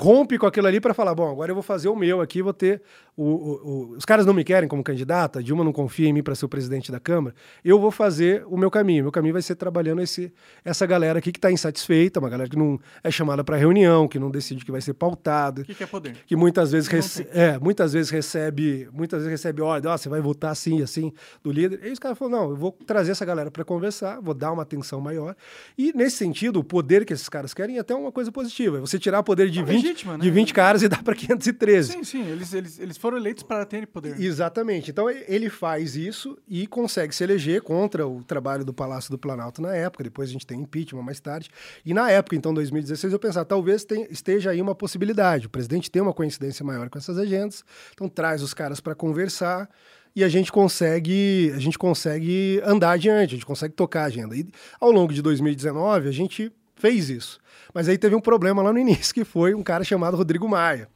rompe 0.00 0.38
com 0.38 0.46
aquilo 0.46 0.66
ali 0.66 0.80
para 0.80 0.94
falar, 0.94 1.14
bom, 1.14 1.30
agora 1.30 1.50
eu 1.50 1.54
vou 1.54 1.62
fazer 1.62 1.88
o 1.88 1.96
meu 1.96 2.22
aqui, 2.22 2.40
vou 2.40 2.54
ter 2.54 2.82
o, 3.22 3.92
o, 3.92 3.96
os 3.96 4.04
caras 4.04 4.24
não 4.24 4.32
me 4.32 4.42
querem 4.42 4.68
como 4.68 4.82
candidato, 4.82 5.38
a 5.38 5.42
Dilma 5.42 5.62
não 5.62 5.72
confia 5.72 6.08
em 6.08 6.12
mim 6.12 6.22
para 6.22 6.34
ser 6.34 6.46
o 6.46 6.48
presidente 6.48 6.90
da 6.90 6.98
Câmara, 6.98 7.34
eu 7.64 7.78
vou 7.78 7.90
fazer 7.90 8.44
o 8.46 8.56
meu 8.56 8.70
caminho. 8.70 9.04
Meu 9.04 9.12
caminho 9.12 9.34
vai 9.34 9.42
ser 9.42 9.56
trabalhando 9.56 10.00
esse, 10.00 10.32
essa 10.64 10.86
galera 10.86 11.18
aqui 11.18 11.30
que 11.30 11.38
está 11.38 11.50
insatisfeita, 11.52 12.18
uma 12.18 12.30
galera 12.30 12.48
que 12.48 12.56
não 12.56 12.78
é 13.04 13.10
chamada 13.10 13.44
para 13.44 13.56
reunião, 13.56 14.08
que 14.08 14.18
não 14.18 14.30
decide 14.30 14.64
que 14.64 14.72
vai 14.72 14.80
ser 14.80 14.94
pautado. 14.94 15.64
que, 15.64 15.74
que, 15.74 15.84
é 15.84 15.86
poder? 15.86 16.16
Que 16.26 16.34
muitas 16.34 16.72
vezes, 16.72 16.88
rece 16.88 17.26
é, 17.32 17.58
muitas 17.58 17.92
vezes 17.92 18.10
recebe 18.10 18.88
muitas 18.92 19.20
vezes 19.20 19.32
recebe 19.32 19.62
ordem, 19.62 19.90
oh, 19.90 19.96
você 19.96 20.08
vai 20.08 20.20
votar 20.20 20.52
assim 20.52 20.78
e 20.78 20.82
assim 20.82 21.12
do 21.42 21.52
líder. 21.52 21.80
E 21.84 21.90
os 21.90 21.98
caras 21.98 22.16
falam, 22.16 22.40
não, 22.40 22.50
eu 22.50 22.56
vou 22.56 22.72
trazer 22.86 23.12
essa 23.12 23.24
galera 23.24 23.50
para 23.50 23.64
conversar, 23.64 24.20
vou 24.20 24.34
dar 24.34 24.52
uma 24.52 24.62
atenção 24.62 25.00
maior. 25.00 25.36
E 25.76 25.92
nesse 25.92 26.16
sentido, 26.16 26.60
o 26.60 26.64
poder 26.64 27.04
que 27.04 27.12
esses 27.12 27.28
caras 27.28 27.52
querem 27.52 27.76
é 27.76 27.80
até 27.80 27.94
uma 27.94 28.12
coisa 28.12 28.32
positiva. 28.32 28.78
É 28.78 28.80
você 28.80 28.98
tirar 28.98 29.20
o 29.20 29.24
poder 29.24 29.50
de, 29.50 29.60
é 29.60 29.62
20, 29.62 29.82
legítima, 29.82 30.16
né? 30.16 30.24
de 30.24 30.30
20 30.30 30.54
caras 30.54 30.82
e 30.82 30.88
dar 30.88 31.02
para 31.02 31.14
513. 31.14 31.92
Sim, 31.92 32.04
sim, 32.04 32.26
eles, 32.26 32.52
eles, 32.52 32.78
eles 32.78 32.96
foram 32.96 33.09
eleitos 33.16 33.42
para 33.42 33.64
terem 33.64 33.86
poder. 33.86 34.20
Exatamente. 34.20 34.90
Então 34.90 35.08
ele 35.08 35.48
faz 35.48 35.96
isso 35.96 36.38
e 36.48 36.66
consegue 36.66 37.14
se 37.14 37.24
eleger 37.24 37.62
contra 37.62 38.06
o 38.06 38.22
trabalho 38.22 38.64
do 38.64 38.72
Palácio 38.72 39.10
do 39.10 39.18
Planalto 39.18 39.60
na 39.62 39.74
época. 39.74 40.04
Depois 40.04 40.28
a 40.28 40.32
gente 40.32 40.46
tem 40.46 40.60
impeachment 40.60 41.02
mais 41.02 41.20
tarde. 41.20 41.50
E 41.84 41.94
na 41.94 42.10
época, 42.10 42.36
então, 42.36 42.52
2016, 42.52 43.12
eu 43.12 43.18
pensava, 43.18 43.44
talvez 43.44 43.84
tem, 43.84 44.06
esteja 44.10 44.50
aí 44.50 44.60
uma 44.60 44.74
possibilidade. 44.74 45.46
O 45.46 45.50
presidente 45.50 45.90
tem 45.90 46.02
uma 46.02 46.14
coincidência 46.14 46.64
maior 46.64 46.88
com 46.88 46.98
essas 46.98 47.18
agendas, 47.18 47.64
então 47.92 48.08
traz 48.08 48.42
os 48.42 48.54
caras 48.54 48.80
para 48.80 48.94
conversar 48.94 49.68
e 50.14 50.24
a 50.24 50.28
gente 50.28 50.50
consegue 50.50 51.52
a 51.54 51.58
gente 51.58 51.78
consegue 51.78 52.60
andar 52.64 52.92
adiante, 52.92 53.34
a 53.34 53.36
gente 53.36 53.46
consegue 53.46 53.74
tocar 53.74 54.02
a 54.02 54.06
agenda. 54.06 54.36
E 54.36 54.46
ao 54.80 54.90
longo 54.90 55.12
de 55.12 55.22
2019 55.22 56.08
a 56.08 56.12
gente 56.12 56.52
fez 56.74 57.10
isso. 57.10 57.38
Mas 57.72 57.88
aí 57.88 57.96
teve 57.96 58.14
um 58.16 58.20
problema 58.20 58.62
lá 58.62 58.72
no 58.72 58.78
início, 58.78 59.14
que 59.14 59.24
foi 59.24 59.54
um 59.54 59.62
cara 59.62 59.84
chamado 59.84 60.16
Rodrigo 60.16 60.48
Maia. 60.48 60.88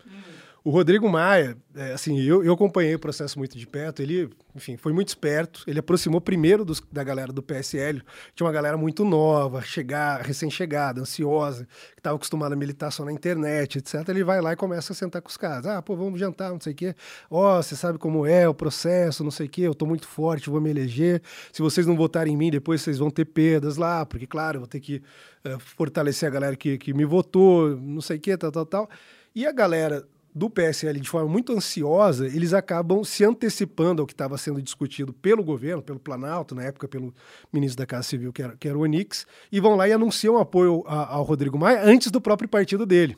O 0.67 0.71
Rodrigo 0.71 1.07
Maia, 1.11 1.59
é, 1.77 1.93
assim, 1.93 2.19
eu, 2.23 2.43
eu 2.43 2.55
acompanhei 2.55 2.95
o 2.95 2.99
processo 2.99 3.39
muito 3.39 3.59
de 3.59 3.67
perto, 3.67 4.01
ele, 4.01 4.31
enfim, 4.55 4.79
foi 4.79 4.95
muito 4.95 5.09
esperto, 5.09 5.63
ele 5.67 5.79
aproximou 5.79 6.23
primeiro 6.23 6.65
dos, 6.65 6.81
da 6.91 7.05
galera 7.05 7.31
do 7.31 7.43
PSL, 7.43 8.01
tinha 8.35 8.47
uma 8.47 8.53
galera 8.53 8.75
muito 8.75 9.05
nova, 9.05 9.61
chegar, 9.61 10.23
recém-chegada, 10.23 11.03
ansiosa, 11.03 11.67
que 11.93 12.01
estava 12.01 12.17
acostumada 12.17 12.55
a 12.55 12.57
militar 12.57 12.91
só 12.91 13.05
na 13.05 13.13
internet, 13.13 13.77
etc. 13.77 14.09
Ele 14.09 14.25
vai 14.25 14.41
lá 14.41 14.55
e 14.55 14.57
começa 14.57 14.95
a 14.95 14.97
sentar 14.97 15.21
com 15.21 15.29
os 15.29 15.37
caras. 15.37 15.67
Ah, 15.67 15.83
pô, 15.83 15.95
vamos 15.95 16.19
jantar, 16.19 16.51
não 16.51 16.59
sei 16.59 16.73
o 16.73 16.77
quê. 16.77 16.95
Ó, 17.31 17.59
oh, 17.59 17.63
você 17.63 17.77
sabe 17.77 17.99
como 17.99 18.25
é 18.25 18.49
o 18.49 18.55
processo, 18.55 19.23
não 19.23 19.31
sei 19.31 19.45
o 19.45 19.51
quê, 19.51 19.63
eu 19.63 19.75
tô 19.75 19.85
muito 19.85 20.09
forte, 20.09 20.49
vou 20.49 20.63
me 20.63 20.71
eleger. 20.71 21.21
Se 21.53 21.61
vocês 21.61 21.87
não 21.87 21.95
votarem 21.95 22.33
em 22.33 22.37
mim, 22.39 22.51
depois 22.51 22.81
vocês 22.81 22.97
vão 22.97 23.11
ter 23.11 23.27
perdas 23.27 23.77
lá, 23.77 24.07
porque, 24.07 24.27
claro, 24.27 24.57
eu 24.57 24.61
vou 24.63 24.69
ter 24.69 24.81
que 24.81 25.03
uh, 25.45 25.59
fortalecer 25.59 26.27
a 26.27 26.33
galera 26.33 26.57
que, 26.57 26.79
que 26.79 26.95
me 26.95 27.05
votou, 27.05 27.77
não 27.77 28.01
sei 28.01 28.17
o 28.17 28.21
quê, 28.21 28.35
tal, 28.35 28.51
tal, 28.51 28.65
tal. 28.65 28.91
E 29.35 29.47
a 29.47 29.53
galera 29.53 30.09
do 30.35 30.51
PSL 30.51 30.99
de 30.99 31.09
forma 31.09 31.29
muito 31.29 31.53
ansiosa, 31.53 32.27
eles 32.27 32.53
acabam 32.53 33.05
se 33.05 33.25
antecipando 33.25 34.03
ao 34.03 34.07
que 34.07 34.13
estava 34.13 34.37
sendo 34.37 34.61
discutido 34.61 35.13
pelo 35.13 35.45
governo, 35.45 35.83
pelo 35.83 36.01
Planalto, 36.01 36.55
na 36.55 36.65
época 36.65 36.89
pelo 36.89 37.15
ministro 37.53 37.79
da 37.79 37.87
Casa 37.87 38.09
Civil, 38.09 38.33
que 38.33 38.43
era, 38.43 38.57
que 38.57 38.69
era 38.69 38.77
o 38.77 38.81
Onix, 38.81 39.27
e 39.53 39.61
vão 39.61 39.77
lá 39.77 39.89
e 39.89 39.93
anunciam 39.93 40.37
apoio 40.37 40.83
a, 40.87 41.15
ao 41.15 41.23
Rodrigo 41.23 41.57
Maia 41.57 41.83
antes 41.85 42.11
do 42.11 42.21
próprio 42.21 42.49
partido 42.49 42.85
dele. 42.85 43.17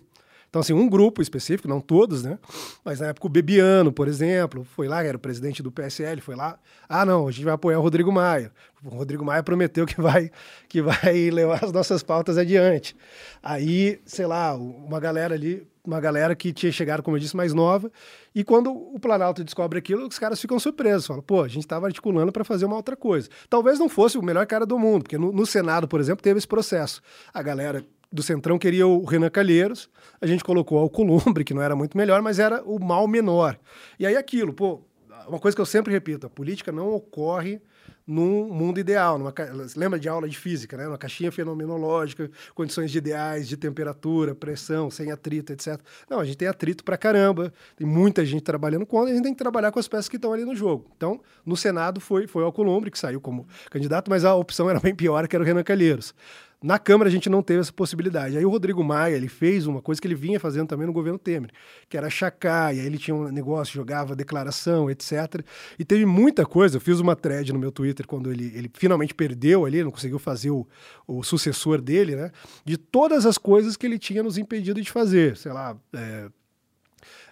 Então, 0.56 0.62
assim, 0.62 0.72
um 0.72 0.88
grupo 0.88 1.20
específico, 1.20 1.68
não 1.68 1.82
todos, 1.82 2.22
né? 2.22 2.38
Mas 2.82 2.98
na 2.98 3.08
época 3.08 3.26
o 3.26 3.28
Bebiano, 3.28 3.92
por 3.92 4.08
exemplo, 4.08 4.64
foi 4.64 4.88
lá, 4.88 5.04
era 5.04 5.18
o 5.18 5.20
presidente 5.20 5.62
do 5.62 5.70
PSL, 5.70 6.22
foi 6.22 6.34
lá. 6.34 6.58
Ah, 6.88 7.04
não, 7.04 7.28
a 7.28 7.30
gente 7.30 7.44
vai 7.44 7.52
apoiar 7.52 7.78
o 7.78 7.82
Rodrigo 7.82 8.10
Maia. 8.10 8.50
O 8.82 8.88
Rodrigo 8.88 9.22
Maia 9.22 9.42
prometeu 9.42 9.84
que 9.84 10.00
vai, 10.00 10.30
que 10.66 10.80
vai 10.80 11.28
levar 11.28 11.62
as 11.62 11.72
nossas 11.72 12.02
pautas 12.02 12.38
adiante. 12.38 12.96
Aí, 13.42 14.00
sei 14.06 14.26
lá, 14.26 14.54
uma 14.54 14.98
galera 14.98 15.34
ali 15.34 15.68
uma 15.86 16.00
galera 16.00 16.34
que 16.34 16.52
tinha 16.52 16.72
chegado, 16.72 17.02
como 17.02 17.16
eu 17.16 17.20
disse, 17.20 17.36
mais 17.36 17.54
nova. 17.54 17.90
E 18.34 18.42
quando 18.42 18.70
o 18.72 18.98
Planalto 18.98 19.44
descobre 19.44 19.78
aquilo, 19.78 20.06
os 20.06 20.18
caras 20.18 20.40
ficam 20.40 20.58
surpresos. 20.58 21.06
Falam, 21.06 21.22
pô, 21.22 21.42
a 21.42 21.48
gente 21.48 21.60
estava 21.60 21.86
articulando 21.86 22.32
para 22.32 22.44
fazer 22.44 22.66
uma 22.66 22.76
outra 22.76 22.96
coisa. 22.96 23.28
Talvez 23.48 23.78
não 23.78 23.88
fosse 23.88 24.18
o 24.18 24.22
melhor 24.22 24.44
cara 24.46 24.66
do 24.66 24.78
mundo, 24.78 25.04
porque 25.04 25.16
no, 25.16 25.32
no, 25.32 25.46
Senado, 25.46 25.86
por 25.86 26.00
exemplo, 26.00 26.22
teve 26.22 26.38
esse 26.38 26.48
processo. 26.48 27.00
A 27.32 27.42
galera 27.42 27.84
do 28.12 28.22
Centrão 28.22 28.58
queria 28.58 28.86
o 28.86 29.04
Renan 29.04 29.30
Calheiros, 29.30 29.90
a 30.20 30.26
gente 30.26 30.44
colocou 30.44 30.78
o 30.78 30.82
Alcolumbre, 30.82 31.44
que 31.44 31.54
não 31.54 31.62
era 31.62 31.76
muito 31.76 31.96
melhor, 31.96 32.22
mas 32.22 32.38
era 32.38 32.62
o 32.64 32.78
mal 32.78 33.06
menor. 33.06 33.58
E 33.98 34.06
aí 34.06 34.16
aquilo, 34.16 34.52
pô, 34.52 34.82
uma 35.28 35.38
coisa 35.38 35.54
que 35.54 35.60
eu 35.60 35.66
sempre 35.66 35.92
repito, 35.92 36.26
a 36.26 36.30
política 36.30 36.70
não 36.70 36.92
ocorre 36.92 37.60
num 38.06 38.48
mundo 38.48 38.78
ideal. 38.78 39.18
Numa, 39.18 39.34
lembra 39.74 39.98
de 39.98 40.08
aula 40.08 40.28
de 40.28 40.38
física, 40.38 40.76
né? 40.76 40.86
Uma 40.86 40.96
caixinha 40.96 41.32
fenomenológica, 41.32 42.30
condições 42.54 42.90
de 42.90 42.98
ideais 42.98 43.48
de 43.48 43.56
temperatura, 43.56 44.34
pressão, 44.34 44.90
sem 44.90 45.10
atrito, 45.10 45.52
etc. 45.52 45.80
Não, 46.08 46.20
a 46.20 46.24
gente 46.24 46.36
tem 46.36 46.46
atrito 46.46 46.84
pra 46.84 46.96
caramba, 46.96 47.52
tem 47.76 47.86
muita 47.86 48.24
gente 48.24 48.42
trabalhando 48.42 48.86
contra, 48.86 49.10
a 49.10 49.14
gente 49.14 49.24
tem 49.24 49.32
que 49.32 49.38
trabalhar 49.38 49.72
com 49.72 49.78
as 49.78 49.88
peças 49.88 50.08
que 50.08 50.16
estão 50.16 50.32
ali 50.32 50.44
no 50.44 50.54
jogo. 50.54 50.90
Então, 50.96 51.20
no 51.44 51.56
Senado 51.56 52.00
foi, 52.00 52.26
foi 52.26 52.42
o 52.42 52.46
Alcolumbre 52.46 52.90
que 52.90 52.98
saiu 52.98 53.20
como 53.20 53.46
candidato, 53.70 54.08
mas 54.08 54.24
a 54.24 54.34
opção 54.34 54.70
era 54.70 54.78
bem 54.78 54.94
pior, 54.94 55.26
que 55.26 55.34
era 55.34 55.42
o 55.42 55.46
Renan 55.46 55.64
Calheiros. 55.64 56.14
Na 56.62 56.78
Câmara 56.78 57.08
a 57.08 57.12
gente 57.12 57.28
não 57.28 57.42
teve 57.42 57.60
essa 57.60 57.72
possibilidade. 57.72 58.36
Aí 58.36 58.44
o 58.44 58.48
Rodrigo 58.48 58.82
Maia, 58.82 59.14
ele 59.14 59.28
fez 59.28 59.66
uma 59.66 59.82
coisa 59.82 60.00
que 60.00 60.06
ele 60.06 60.14
vinha 60.14 60.40
fazendo 60.40 60.66
também 60.66 60.86
no 60.86 60.92
governo 60.92 61.18
Temer, 61.18 61.50
que 61.88 61.96
era 61.96 62.08
chacar, 62.08 62.74
e 62.74 62.80
aí 62.80 62.86
ele 62.86 62.96
tinha 62.98 63.14
um 63.14 63.30
negócio, 63.30 63.74
jogava 63.74 64.16
declaração, 64.16 64.90
etc. 64.90 65.44
E 65.78 65.84
teve 65.84 66.06
muita 66.06 66.46
coisa, 66.46 66.76
eu 66.76 66.80
fiz 66.80 66.98
uma 66.98 67.14
thread 67.14 67.52
no 67.52 67.58
meu 67.58 67.70
Twitter 67.70 68.06
quando 68.06 68.32
ele, 68.32 68.52
ele 68.54 68.70
finalmente 68.74 69.14
perdeu 69.14 69.66
ali, 69.66 69.84
não 69.84 69.90
conseguiu 69.90 70.18
fazer 70.18 70.50
o, 70.50 70.66
o 71.06 71.22
sucessor 71.22 71.80
dele, 71.80 72.16
né? 72.16 72.30
De 72.64 72.76
todas 72.76 73.26
as 73.26 73.36
coisas 73.36 73.76
que 73.76 73.84
ele 73.84 73.98
tinha 73.98 74.22
nos 74.22 74.38
impedido 74.38 74.80
de 74.80 74.90
fazer, 74.90 75.36
sei 75.36 75.52
lá, 75.52 75.76
é, 75.92 76.28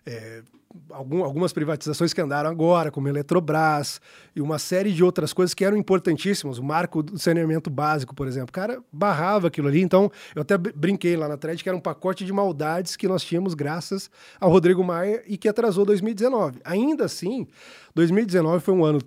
é, 0.07 0.43
algum, 0.91 1.25
algumas 1.25 1.53
privatizações 1.53 2.13
que 2.13 2.21
andaram 2.21 2.51
agora, 2.51 2.91
como 2.91 3.09
Eletrobras 3.09 4.01
e 4.35 4.41
uma 4.41 4.59
série 4.59 4.93
de 4.93 5.03
outras 5.03 5.33
coisas 5.33 5.55
que 5.55 5.65
eram 5.65 5.77
importantíssimas. 5.77 6.59
O 6.59 6.65
marco 6.65 7.03
do 7.03 7.19
saneamento 7.19 7.71
básico, 7.71 8.15
por 8.15 8.27
exemplo. 8.27 8.49
O 8.51 8.53
cara 8.53 8.83
barrava 8.93 9.49
aquilo 9.49 9.69
ali. 9.69 9.81
Então, 9.81 10.11
eu 10.35 10.43
até 10.43 10.57
brinquei 10.57 11.17
lá 11.17 11.29
na 11.29 11.37
thread 11.37 11.63
que 11.63 11.69
era 11.69 11.77
um 11.77 11.81
pacote 11.81 12.25
de 12.25 12.33
maldades 12.33 12.97
que 12.97 13.09
nós 13.09 13.25
tínhamos 13.25 13.55
graças 13.55 14.11
ao 14.41 14.51
Rodrigo 14.51 14.83
Maia 14.83 15.23
e 15.27 15.37
que 15.37 15.49
atrasou 15.49 15.85
2019. 15.85 16.61
Ainda 16.65 17.05
assim, 17.05 17.47
2019 17.95 18.61
foi 18.61 18.75
um 18.75 18.85
ano 18.85 19.01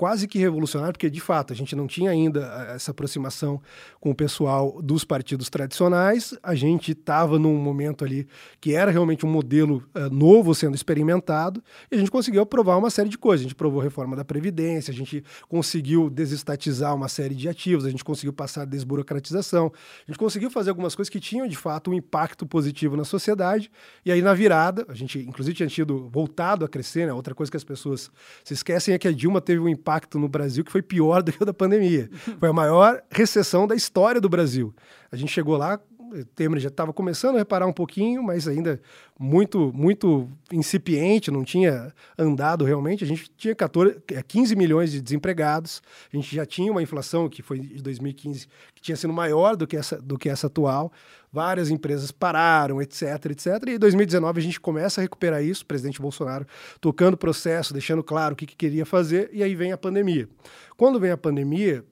quase 0.00 0.26
que 0.26 0.38
revolucionário, 0.38 0.94
porque 0.94 1.10
de 1.10 1.20
fato 1.20 1.52
a 1.52 1.56
gente 1.56 1.76
não 1.76 1.86
tinha 1.86 2.10
ainda 2.10 2.40
eh, 2.40 2.76
essa 2.76 2.90
aproximação 2.90 3.60
com 4.00 4.12
o 4.12 4.14
pessoal 4.14 4.80
dos 4.80 5.04
partidos 5.04 5.50
tradicionais, 5.50 6.34
a 6.42 6.54
gente 6.54 6.92
estava 6.92 7.38
num 7.38 7.54
momento 7.56 8.02
ali 8.02 8.26
que 8.62 8.74
era 8.74 8.90
realmente 8.90 9.26
um 9.26 9.28
modelo 9.28 9.86
uh, 9.94 10.08
novo 10.08 10.54
sendo 10.54 10.74
experimentado, 10.74 11.62
e 11.92 11.96
a 11.96 11.98
gente 11.98 12.10
conseguiu 12.10 12.40
aprovar 12.40 12.78
uma 12.78 12.88
série 12.88 13.10
de 13.10 13.18
coisas. 13.18 13.42
A 13.42 13.48
gente 13.48 13.52
aprovou 13.52 13.78
reforma 13.78 14.16
da 14.16 14.24
Previdência, 14.24 14.90
a 14.90 14.94
gente 14.94 15.22
conseguiu 15.50 16.08
desestatizar 16.08 16.94
uma 16.94 17.08
série 17.10 17.34
de 17.34 17.46
ativos, 17.46 17.84
a 17.84 17.90
gente 17.90 18.02
conseguiu 18.02 18.32
passar 18.32 18.62
a 18.62 18.64
desburocratização, 18.64 19.70
a 20.06 20.10
gente 20.10 20.18
conseguiu 20.18 20.50
fazer 20.50 20.70
algumas 20.70 20.94
coisas 20.94 21.10
que 21.10 21.20
tinham 21.20 21.46
de 21.46 21.58
fato 21.58 21.90
um 21.90 21.94
impacto 21.94 22.46
positivo 22.46 22.96
na 22.96 23.04
sociedade, 23.04 23.70
e 24.02 24.10
aí 24.10 24.22
na 24.22 24.32
virada, 24.32 24.86
a 24.88 24.94
gente 24.94 25.18
inclusive 25.18 25.54
tinha 25.54 25.68
tido 25.68 26.08
voltado 26.08 26.64
a 26.64 26.68
crescer, 26.70 27.06
né? 27.06 27.12
outra 27.12 27.34
coisa 27.34 27.50
que 27.50 27.56
as 27.58 27.64
pessoas 27.64 28.10
se 28.42 28.54
esquecem 28.54 28.94
é 28.94 28.98
que 28.98 29.06
a 29.06 29.12
Dilma 29.12 29.42
teve 29.42 29.60
um 29.60 29.68
impacto 29.68 29.89
impacto 29.90 30.18
no 30.18 30.28
Brasil 30.28 30.64
que 30.64 30.70
foi 30.70 30.82
pior 30.82 31.22
do 31.22 31.32
que 31.32 31.42
o 31.42 31.46
da 31.46 31.52
pandemia. 31.52 32.08
Foi 32.38 32.48
a 32.48 32.52
maior 32.52 33.02
recessão 33.10 33.66
da 33.66 33.74
história 33.74 34.20
do 34.20 34.28
Brasil. 34.28 34.72
A 35.10 35.16
gente 35.16 35.32
chegou 35.32 35.56
lá, 35.56 35.80
o 35.98 36.24
Temer 36.24 36.60
já 36.60 36.68
estava 36.68 36.92
começando 36.92 37.36
a 37.36 37.38
reparar 37.38 37.66
um 37.66 37.72
pouquinho, 37.72 38.22
mas 38.22 38.46
ainda 38.46 38.80
muito 39.18 39.72
muito 39.74 40.28
incipiente, 40.52 41.30
não 41.30 41.44
tinha 41.44 41.92
andado 42.16 42.64
realmente. 42.64 43.02
A 43.02 43.06
gente 43.06 43.30
tinha 43.36 43.54
14, 43.54 44.00
15 44.26 44.52
é, 44.52 44.56
milhões 44.56 44.92
de 44.92 45.00
desempregados, 45.00 45.82
a 46.12 46.16
gente 46.16 46.34
já 46.34 46.46
tinha 46.46 46.70
uma 46.70 46.82
inflação 46.82 47.28
que 47.28 47.42
foi 47.42 47.58
de 47.58 47.82
2015 47.82 48.46
que 48.74 48.82
tinha 48.82 48.96
sido 48.96 49.12
maior 49.12 49.56
do 49.56 49.66
que 49.66 49.76
essa, 49.76 50.00
do 50.00 50.16
que 50.16 50.28
essa 50.28 50.46
atual. 50.46 50.92
Várias 51.32 51.70
empresas 51.70 52.10
pararam, 52.10 52.82
etc, 52.82 53.02
etc. 53.30 53.46
E 53.68 53.70
em 53.72 53.78
2019 53.78 54.40
a 54.40 54.42
gente 54.42 54.60
começa 54.60 55.00
a 55.00 55.02
recuperar 55.02 55.42
isso, 55.42 55.62
o 55.62 55.66
presidente 55.66 56.00
Bolsonaro 56.00 56.46
tocando 56.80 57.14
o 57.14 57.16
processo, 57.16 57.72
deixando 57.72 58.02
claro 58.02 58.32
o 58.32 58.36
que, 58.36 58.46
que 58.46 58.56
queria 58.56 58.84
fazer, 58.84 59.30
e 59.32 59.42
aí 59.42 59.54
vem 59.54 59.72
a 59.72 59.78
pandemia. 59.78 60.28
Quando 60.76 60.98
vem 60.98 61.10
a 61.10 61.16
pandemia, 61.16 61.84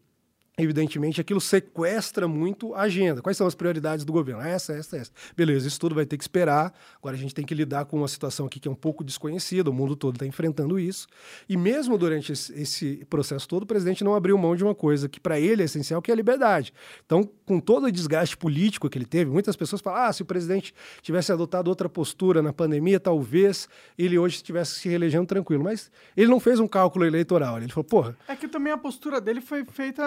evidentemente, 0.59 1.21
aquilo 1.21 1.41
sequestra 1.41 2.27
muito 2.27 2.75
a 2.75 2.83
agenda. 2.83 3.23
Quais 3.23 3.37
são 3.37 3.47
as 3.47 3.55
prioridades 3.55 4.05
do 4.05 4.13
governo? 4.13 4.43
Essa, 4.43 4.73
essa, 4.73 4.97
essa. 4.97 5.13
Beleza, 5.37 5.69
isso 5.69 5.79
tudo 5.79 5.95
vai 5.95 6.05
ter 6.05 6.17
que 6.17 6.25
esperar. 6.25 6.75
Agora 6.99 7.15
a 7.15 7.19
gente 7.19 7.35
tem 7.35 7.45
que 7.45 7.55
lidar 7.55 7.85
com 7.85 7.97
uma 7.97 8.09
situação 8.09 8.47
aqui 8.47 8.59
que 8.59 8.67
é 8.67 8.71
um 8.71 8.75
pouco 8.75 9.05
desconhecida, 9.05 9.71
o 9.71 9.73
mundo 9.73 9.95
todo 9.95 10.17
está 10.17 10.27
enfrentando 10.27 10.79
isso. 10.79 11.07
E 11.49 11.57
mesmo 11.57 11.97
durante 11.97 12.33
esse, 12.33 13.07
processo 13.09 13.47
todo, 13.47 13.63
o 13.63 13.67
presidente 13.67 14.03
não 14.03 14.15
abriu 14.15 14.37
mão 14.37 14.57
de 14.57 14.65
uma 14.65 14.75
coisa 14.75 15.09
que 15.09 15.21
para 15.21 15.39
ele 15.39 15.63
é 15.63 15.65
essencial, 15.65 16.03
que 16.03 16.11
é 16.11 16.15
a 16.15 16.17
liberdade. 16.17 16.73
Então, 17.07 17.29
com 17.47 17.61
todo 17.61 17.85
o 17.85 17.93
desgaste 17.93 18.37
político 18.37 18.91
que 18.91 18.99
ele 18.99 19.07
teve, 19.07 19.31
muitas 19.31 19.55
pessoas 19.55 19.81
falam: 19.81 20.03
ah, 20.03 20.13
se 20.13 20.23
o 20.23 20.27
presidente 20.27 20.75
tivesse 21.01 21.33
adotado 21.33 21.71
outra 21.71 21.89
postura 21.89 22.43
na 22.43 22.53
pandemia, 22.53 22.99
talvez 22.99 23.69
ele 23.97 24.19
hoje 24.19 24.37
estivesse 24.37 24.81
se 24.81 24.89
reelegendo 24.89 25.27
tranquilo. 25.27 25.63
Mas 25.63 25.91
ele 26.17 26.29
não 26.29 26.41
fez 26.41 26.59
um 26.59 26.67
cálculo 26.67 27.05
eleitoral. 27.05 27.59
Ele 27.59 27.69
falou, 27.69 27.85
porra. 27.85 28.17
É 28.27 28.35
que 28.35 28.49
também 28.49 28.73
a 28.73 28.79
postura 28.79 29.21
dele 29.21 29.41
foi 29.41 29.65
feita 29.65 30.03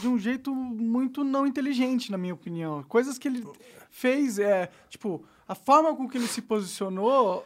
de 0.00 0.08
um 0.08 0.18
jeito 0.18 0.54
muito 0.54 1.24
não 1.24 1.46
inteligente, 1.46 2.10
na 2.10 2.18
minha 2.18 2.34
opinião. 2.34 2.82
Coisas 2.88 3.18
que 3.18 3.28
ele 3.28 3.46
fez, 3.90 4.38
é, 4.38 4.68
tipo, 4.88 5.24
a 5.46 5.54
forma 5.54 5.94
com 5.96 6.08
que 6.08 6.18
ele 6.18 6.26
se 6.28 6.42
posicionou 6.42 7.44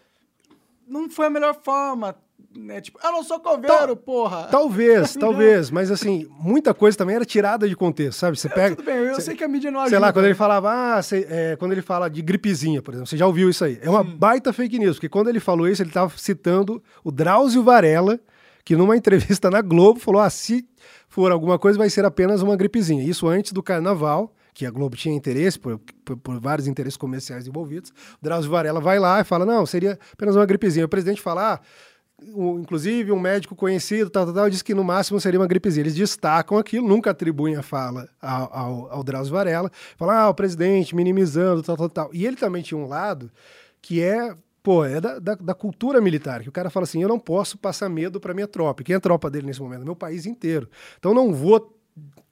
não 0.87 1.09
foi 1.09 1.27
a 1.27 1.31
melhor 1.31 1.55
forma. 1.63 2.15
Né? 2.55 2.83
Tipo, 2.83 2.99
eu 3.03 3.13
não 3.13 3.23
sou 3.23 3.41
coveiro, 3.41 3.97
porra. 3.97 4.49
Talvez, 4.53 5.15
talvez, 5.15 5.71
mas 5.71 5.91
assim, 5.91 6.27
muita 6.39 6.75
coisa 6.75 6.99
também 6.99 7.17
era 7.17 7.25
tirada 7.25 7.67
de 7.67 7.75
contexto, 7.75 8.19
sabe? 8.19 8.39
Você 8.39 8.47
pega. 8.49 8.77
Tudo 8.77 8.85
bem, 8.85 8.97
eu 8.97 9.15
cê- 9.15 9.23
sei 9.23 9.37
que 9.37 9.43
a 9.45 9.49
mídia 9.49 9.71
não 9.71 9.81
ajuda. 9.81 9.91
Sei 9.91 9.99
lá, 9.99 10.13
quando 10.13 10.27
ele 10.27 10.35
falava, 10.35 10.71
ah, 10.97 11.03
cê- 11.03 11.27
é, 11.31 11.57
quando 11.57 11.73
ele 11.73 11.81
fala 11.81 12.11
de 12.11 12.21
gripezinha, 12.21 12.83
por 12.83 12.93
exemplo, 12.93 13.07
você 13.09 13.17
já 13.17 13.27
ouviu 13.27 13.49
isso 13.49 13.65
aí. 13.65 13.79
É 13.81 13.89
uma 13.89 14.05
baita 14.05 14.53
fake 14.53 14.79
news, 14.79 14.97
porque 14.97 15.09
quando 15.09 15.29
ele 15.29 15.41
falou 15.41 15.67
isso, 15.67 15.81
ele 15.83 15.89
estava 15.91 16.13
citando 16.19 16.83
o 17.03 17.11
Drauzio 17.11 17.63
Varela, 17.63 18.21
que 18.65 18.77
numa 18.77 18.97
entrevista 18.97 19.51
na 19.51 19.61
Globo 19.61 19.99
falou: 20.01 20.21
ah, 20.21 20.31
se 20.31 20.67
for 21.09 21.31
alguma 21.33 21.59
coisa, 21.59 21.79
vai 21.79 21.91
ser 21.91 22.05
apenas 22.05 22.43
uma 22.43 22.57
gripezinha. 22.57 23.03
Isso 23.05 23.29
antes 23.29 23.53
do 23.53 23.63
carnaval, 23.63 24.33
que 24.55 24.67
a 24.67 24.71
Globo 24.71 24.97
tinha 24.97 25.15
interesse, 25.15 25.59
por, 25.59 25.81
por- 26.05 26.17
por 26.17 26.41
vários 26.41 26.67
interesses 26.69 26.97
comerciais 26.97 27.47
envolvidos. 27.47 27.91
O 27.91 28.23
Drauzio 28.23 28.51
Varela 28.51 28.81
vai 28.81 28.99
lá 28.99 29.21
e 29.21 29.25
fala: 29.25 29.45
não, 29.47 29.65
seria 29.67 29.99
apenas 30.13 30.37
uma 30.37 30.45
gripezinha. 30.47 30.85
O 30.85 30.89
presidente 30.89 31.21
fala: 31.21 31.55
ah, 31.55 31.61
o- 32.35 32.59
inclusive 32.61 33.11
um 33.13 33.19
médico 33.19 33.55
conhecido, 33.57 34.09
tal, 34.11 34.27
tal, 34.27 34.35
tal, 34.35 34.51
disse 34.51 34.63
que 34.63 34.75
no 34.75 34.85
máximo 34.85 35.19
seria 35.21 35.41
uma 35.41 35.47
gripezinha. 35.47 35.83
Eles 35.83 35.95
destacam 35.95 36.57
aquilo, 36.59 36.87
nunca 36.87 37.11
atribuem 37.11 37.57
a 37.57 37.63
fala 37.63 38.09
ao, 38.21 38.55
ao, 38.57 38.93
ao 38.93 39.03
Drauzio 39.05 39.33
Varela. 39.35 39.71
Falam, 39.97 40.15
ah, 40.15 40.29
o 40.29 40.35
presidente 40.35 40.95
minimizando, 40.95 41.63
tal, 41.63 41.77
tal, 41.77 41.89
tal. 41.89 42.11
E 42.13 42.25
ele 42.27 42.37
também 42.37 42.63
tinha 42.63 42.79
um 42.79 42.87
lado 42.87 43.31
que 43.81 44.01
é, 44.01 44.35
pô, 44.63 44.85
é 44.85 45.01
da, 45.01 45.19
da, 45.19 45.35
da 45.35 45.55
cultura 45.55 46.01
militar, 46.01 46.43
que 46.43 46.49
o 46.49 46.53
cara 46.53 46.71
fala 46.71 46.85
assim, 46.85 47.03
eu 47.03 47.09
não 47.09 47.19
posso 47.19 47.59
passar 47.59 47.89
medo 47.89 48.21
para 48.21 48.33
minha 48.35 48.47
tropa. 48.47 48.83
Quem 48.83 48.95
é 48.95 48.97
a 48.97 49.01
tropa 49.01 49.31
dele 49.31 49.47
nesse 49.47 49.61
momento? 49.61 49.85
Meu 49.85 49.97
país 49.97 50.25
inteiro. 50.27 50.69
Então 50.99 51.13
não 51.13 51.33
vou 51.33 51.82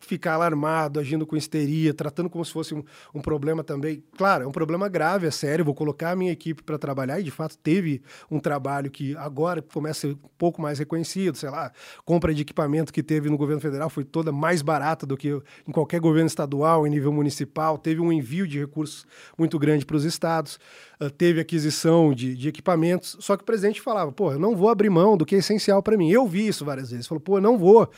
ficar 0.01 0.35
alarmado, 0.35 0.99
agindo 0.99 1.27
com 1.27 1.37
histeria, 1.37 1.93
tratando 1.93 2.31
como 2.31 2.45
se 2.45 2.53
fosse 2.53 2.75
um, 2.75 2.83
um 3.15 3.21
problema 3.21 3.63
também. 3.63 4.03
Claro, 4.17 4.45
é 4.45 4.47
um 4.47 4.53
problema 4.53 4.89
grave, 4.89 5.27
é 5.27 5.31
sério. 5.31 5.65
Vou 5.65 5.75
colocar 5.75 6.11
a 6.11 6.17
minha 6.17 6.33
equipe 6.33 6.63
para 6.63 6.79
trabalhar 6.79 7.21
e, 7.21 7.23
de 7.23 7.31
fato, 7.31 7.57
teve 7.59 8.03
um 8.31 8.41
trabalho 8.41 8.91
que 8.91 9.15
agora 9.17 9.63
começa 9.63 10.09
a 10.09 10.11
ser 10.11 10.17
um 10.17 10.29
pouco 10.39 10.61
mais 10.61 10.79
reconhecido. 10.79 11.37
Sei 11.37 11.51
lá, 11.51 11.71
compra 12.05 12.35
de 12.35 12.43
equipamento 12.43 12.93
que 12.93 13.03
teve 13.03 13.29
no 13.29 13.37
governo 13.37 13.61
federal 13.61 13.91
foi 13.91 14.05
toda 14.05 14.33
mais 14.33 14.63
barata 14.63 15.07
do 15.07 15.17
que 15.17 15.29
em 15.69 15.73
qualquer 15.73 16.01
governo 16.01 16.27
estadual, 16.27 16.87
em 16.87 16.91
nível 16.91 17.13
municipal. 17.13 17.77
Teve 17.77 18.01
um 18.01 18.11
envio 18.11 18.49
de 18.49 18.59
recursos 18.59 19.07
muito 19.39 19.59
grande 19.59 19.85
para 19.85 19.97
os 19.97 20.05
estados. 20.05 20.59
Uh, 21.01 21.11
teve 21.11 21.41
aquisição 21.41 22.13
de, 22.13 22.35
de 22.35 22.49
equipamentos. 22.49 23.17
Só 23.21 23.37
que 23.37 23.43
o 23.43 23.47
presidente 23.47 23.81
falava, 23.81 24.11
pô, 24.11 24.33
eu 24.33 24.39
não 24.39 24.57
vou 24.57 24.71
abrir 24.71 24.91
mão 24.91 25.17
do 25.17 25.27
que 25.27 25.35
é 25.35 25.39
essencial 25.39 25.83
para 25.83 25.97
mim. 25.97 26.11
Eu 26.11 26.27
vi 26.27 26.49
isso 26.49 26.65
várias 26.65 26.91
vezes. 26.91 27.07
Falou, 27.07 27.21
pô, 27.21 27.37
eu 27.37 27.43
não 27.43 27.59
vou 27.59 27.89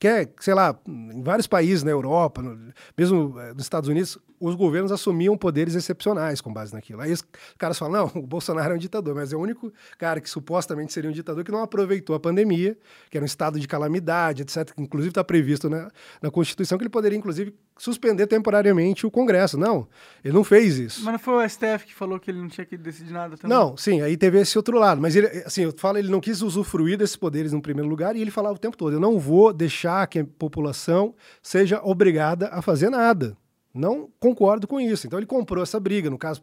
quer, 0.00 0.32
sei 0.40 0.54
lá, 0.54 0.76
em 0.88 1.22
vários 1.22 1.46
países 1.46 1.84
na 1.84 1.90
Europa, 1.92 2.42
no- 2.42 2.72
mesmo 2.98 3.38
eh, 3.38 3.52
nos 3.54 3.62
Estados 3.62 3.88
Unidos, 3.88 4.18
os 4.40 4.54
governos 4.54 4.90
assumiam 4.90 5.36
poderes 5.36 5.74
excepcionais 5.74 6.40
com 6.40 6.52
base 6.52 6.72
naquilo. 6.72 7.02
Aí 7.02 7.12
os 7.12 7.22
caras 7.58 7.78
falam, 7.78 8.06
não, 8.06 8.22
o 8.22 8.26
Bolsonaro 8.26 8.72
é 8.72 8.76
um 8.76 8.78
ditador, 8.78 9.14
mas 9.14 9.32
é 9.32 9.36
o 9.36 9.40
único 9.40 9.72
cara 9.98 10.20
que 10.20 10.30
supostamente 10.30 10.92
seria 10.92 11.10
um 11.10 11.12
ditador 11.12 11.44
que 11.44 11.52
não 11.52 11.62
aproveitou 11.62 12.16
a 12.16 12.20
pandemia, 12.20 12.76
que 13.10 13.18
era 13.18 13.22
um 13.22 13.26
estado 13.26 13.60
de 13.60 13.68
calamidade, 13.68 14.42
etc., 14.42 14.72
que 14.74 14.82
inclusive 14.82 15.10
está 15.10 15.22
previsto 15.22 15.68
na, 15.68 15.90
na 16.22 16.30
Constituição, 16.30 16.78
que 16.78 16.84
ele 16.84 16.90
poderia, 16.90 17.18
inclusive, 17.18 17.54
suspender 17.76 18.26
temporariamente 18.26 19.06
o 19.06 19.10
Congresso. 19.10 19.58
Não, 19.58 19.86
ele 20.24 20.34
não 20.34 20.44
fez 20.44 20.78
isso. 20.78 21.04
Mas 21.04 21.12
não 21.12 21.18
foi 21.18 21.44
o 21.44 21.48
STF 21.48 21.86
que 21.86 21.94
falou 21.94 22.18
que 22.18 22.30
ele 22.30 22.40
não 22.40 22.48
tinha 22.48 22.64
que 22.64 22.76
decidir 22.78 23.12
nada 23.12 23.36
também? 23.36 23.56
Não, 23.56 23.76
sim, 23.76 24.00
aí 24.00 24.16
teve 24.16 24.40
esse 24.40 24.56
outro 24.56 24.78
lado. 24.78 25.00
Mas 25.00 25.14
ele, 25.16 25.26
assim, 25.44 25.62
eu 25.62 25.74
falo, 25.76 25.98
ele 25.98 26.08
não 26.08 26.20
quis 26.20 26.40
usufruir 26.40 26.96
desses 26.96 27.16
poderes 27.16 27.52
no 27.52 27.60
primeiro 27.60 27.88
lugar 27.88 28.16
e 28.16 28.22
ele 28.22 28.30
falava 28.30 28.54
o 28.54 28.58
tempo 28.58 28.76
todo: 28.76 28.94
eu 28.94 29.00
não 29.00 29.18
vou 29.18 29.52
deixar 29.52 30.06
que 30.06 30.20
a 30.20 30.24
população 30.24 31.14
seja 31.42 31.80
obrigada 31.82 32.48
a 32.48 32.62
fazer 32.62 32.90
nada. 32.90 33.36
Não 33.72 34.08
concordo 34.18 34.66
com 34.66 34.80
isso. 34.80 35.06
Então 35.06 35.18
ele 35.18 35.26
comprou 35.26 35.62
essa 35.62 35.78
briga. 35.78 36.10
No 36.10 36.18
caso, 36.18 36.42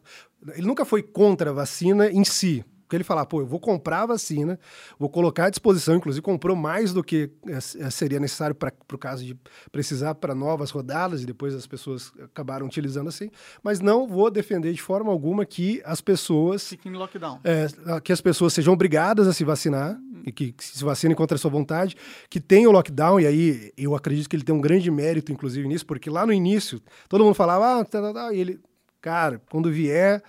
ele 0.56 0.66
nunca 0.66 0.86
foi 0.86 1.04
contra 1.04 1.50
a 1.50 1.54
vacina 1.54 2.10
em 2.10 2.24
si. 2.24 2.64
Porque 2.88 2.96
ele 2.96 3.04
falava, 3.04 3.28
pô, 3.28 3.42
eu 3.42 3.46
vou 3.46 3.60
comprar 3.60 4.04
a 4.04 4.06
vacina, 4.06 4.58
vou 4.98 5.10
colocar 5.10 5.48
à 5.48 5.50
disposição, 5.50 5.98
inclusive 5.98 6.22
comprou 6.22 6.56
mais 6.56 6.94
do 6.94 7.04
que 7.04 7.30
eh, 7.46 7.58
eh, 7.80 7.90
seria 7.90 8.18
necessário 8.18 8.56
para 8.56 8.72
o 8.94 8.98
caso 8.98 9.26
de 9.26 9.38
precisar 9.74 10.16
para 10.16 10.34
novas 10.34 10.72
rodadas, 10.72 11.22
e 11.22 11.26
depois 11.26 11.54
as 11.54 11.68
pessoas 11.68 12.14
acabaram 12.24 12.66
utilizando 12.66 13.10
assim, 13.10 13.30
mas 13.62 13.82
não 13.82 14.08
vou 14.08 14.32
defender 14.32 14.72
de 14.72 14.82
forma 14.82 15.12
alguma 15.12 15.46
que 15.46 15.82
as 15.84 16.00
pessoas 16.00 16.70
Fica 16.70 16.88
em 16.88 16.94
lockdown. 16.94 17.42
é, 17.44 17.68
que 18.00 18.14
as 18.14 18.22
pessoas 18.22 18.54
sejam 18.54 18.74
obrigadas 18.74 19.28
a 19.28 19.34
se 19.34 19.44
vacinar 19.44 20.00
e 20.26 20.32
que, 20.32 20.54
que 20.54 20.64
se 20.64 20.82
vacinem 20.82 21.14
contra 21.14 21.36
a 21.36 21.38
sua 21.38 21.52
vontade, 21.52 21.98
que 22.30 22.40
tenha 22.40 22.70
o 22.70 22.72
lockdown, 22.72 23.20
e 23.20 23.28
aí 23.28 23.74
eu 23.78 23.96
acredito 23.96 24.30
que 24.30 24.36
ele 24.38 24.44
tem 24.44 24.56
um 24.56 24.62
grande 24.62 24.90
mérito, 24.90 25.34
inclusive, 25.34 25.68
nisso, 25.68 25.86
porque 25.86 26.10
lá 26.10 26.26
no 26.26 26.32
início 26.32 26.82
todo 27.10 27.26
mundo 27.26 27.34
falava, 27.34 27.82
ah, 27.82 27.86
tá, 27.86 28.02
tá, 28.02 28.14
tá, 28.14 28.34
e 28.34 28.40
ele, 28.40 28.62
cara, 29.02 29.42
quando 29.50 29.70
vier 29.70 30.24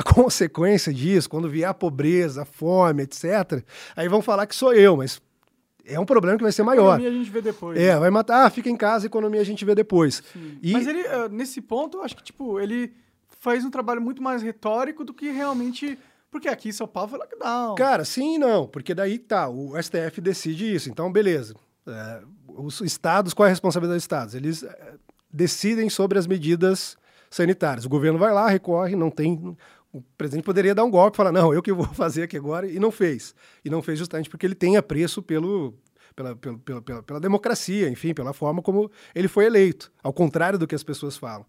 a 0.00 0.02
consequência 0.14 0.92
disso, 0.92 1.28
quando 1.28 1.48
vier 1.48 1.68
a 1.68 1.74
pobreza, 1.74 2.42
a 2.42 2.44
fome, 2.44 3.02
etc., 3.02 3.62
aí 3.94 4.08
vão 4.08 4.22
falar 4.22 4.46
que 4.46 4.54
sou 4.54 4.72
eu, 4.72 4.96
mas 4.96 5.20
é 5.84 5.98
um 5.98 6.04
problema 6.06 6.36
que 6.36 6.42
vai 6.42 6.52
ser 6.52 6.62
maior. 6.62 6.94
Economia 6.94 7.08
a 7.08 7.12
gente 7.12 7.30
vê 7.30 7.42
depois. 7.42 7.78
É, 7.78 7.98
vai 7.98 8.10
matar, 8.10 8.46
ah, 8.46 8.50
fica 8.50 8.68
em 8.70 8.76
casa, 8.76 9.06
economia 9.06 9.40
a 9.40 9.44
gente 9.44 9.64
vê 9.64 9.74
depois. 9.74 10.22
E- 10.62 10.72
Mas 10.72 10.86
ele, 10.86 11.00
eh, 11.00 11.28
nesse 11.28 11.60
ponto, 11.60 11.98
eu 11.98 12.02
acho 12.02 12.16
que, 12.16 12.22
tipo, 12.22 12.60
ele 12.60 12.92
faz 13.40 13.64
um 13.64 13.70
trabalho 13.70 14.00
muito 14.00 14.22
mais 14.22 14.42
retórico 14.42 15.04
do 15.04 15.12
que 15.14 15.30
realmente... 15.30 15.98
Porque 16.30 16.48
aqui 16.48 16.68
em 16.68 16.72
São 16.72 16.86
Paulo 16.86 17.10
foi 17.10 17.18
lockdown. 17.18 17.74
Cara, 17.74 18.04
sim 18.04 18.36
e 18.36 18.38
não, 18.38 18.66
porque 18.68 18.94
daí 18.94 19.18
tá, 19.18 19.48
o 19.48 19.72
STF 19.82 20.20
decide 20.20 20.72
isso, 20.72 20.88
então 20.88 21.10
beleza. 21.10 21.54
É, 21.88 22.20
os 22.46 22.80
estados, 22.82 23.34
qual 23.34 23.46
é 23.46 23.48
a 23.48 23.52
responsabilidade 23.52 23.96
dos 23.96 24.04
estados? 24.04 24.34
Eles 24.36 24.62
é, 24.62 24.94
decidem 25.32 25.90
sobre 25.90 26.18
as 26.20 26.26
medidas 26.28 26.96
sanitárias. 27.30 27.84
O 27.84 27.88
governo 27.88 28.18
vai 28.18 28.32
lá, 28.32 28.48
recorre, 28.48 28.94
não 28.94 29.10
tem. 29.10 29.56
O 29.92 30.00
presidente 30.16 30.44
poderia 30.44 30.74
dar 30.74 30.84
um 30.84 30.90
golpe 30.90 31.16
e 31.16 31.18
falar, 31.18 31.32
não, 31.32 31.52
eu 31.52 31.62
que 31.62 31.72
vou 31.72 31.86
fazer 31.94 32.22
aqui 32.22 32.36
agora, 32.36 32.66
e 32.66 32.78
não 32.78 32.90
fez. 32.90 33.34
E 33.64 33.70
não 33.70 33.82
fez 33.82 33.98
justamente 33.98 34.30
porque 34.30 34.46
ele 34.46 34.54
tem 34.54 34.76
apreço 34.76 35.22
pelo. 35.22 35.74
Pela, 36.14 36.34
pela, 36.36 36.58
pela, 36.58 37.02
pela- 37.02 37.20
democracia, 37.20 37.88
enfim, 37.88 38.12
pela 38.12 38.32
forma 38.32 38.60
como 38.60 38.90
ele 39.14 39.28
foi 39.28 39.46
eleito, 39.46 39.92
ao 40.02 40.12
contrário 40.12 40.58
do 40.58 40.66
que 40.66 40.74
as 40.74 40.82
pessoas 40.82 41.16
falam. 41.16 41.46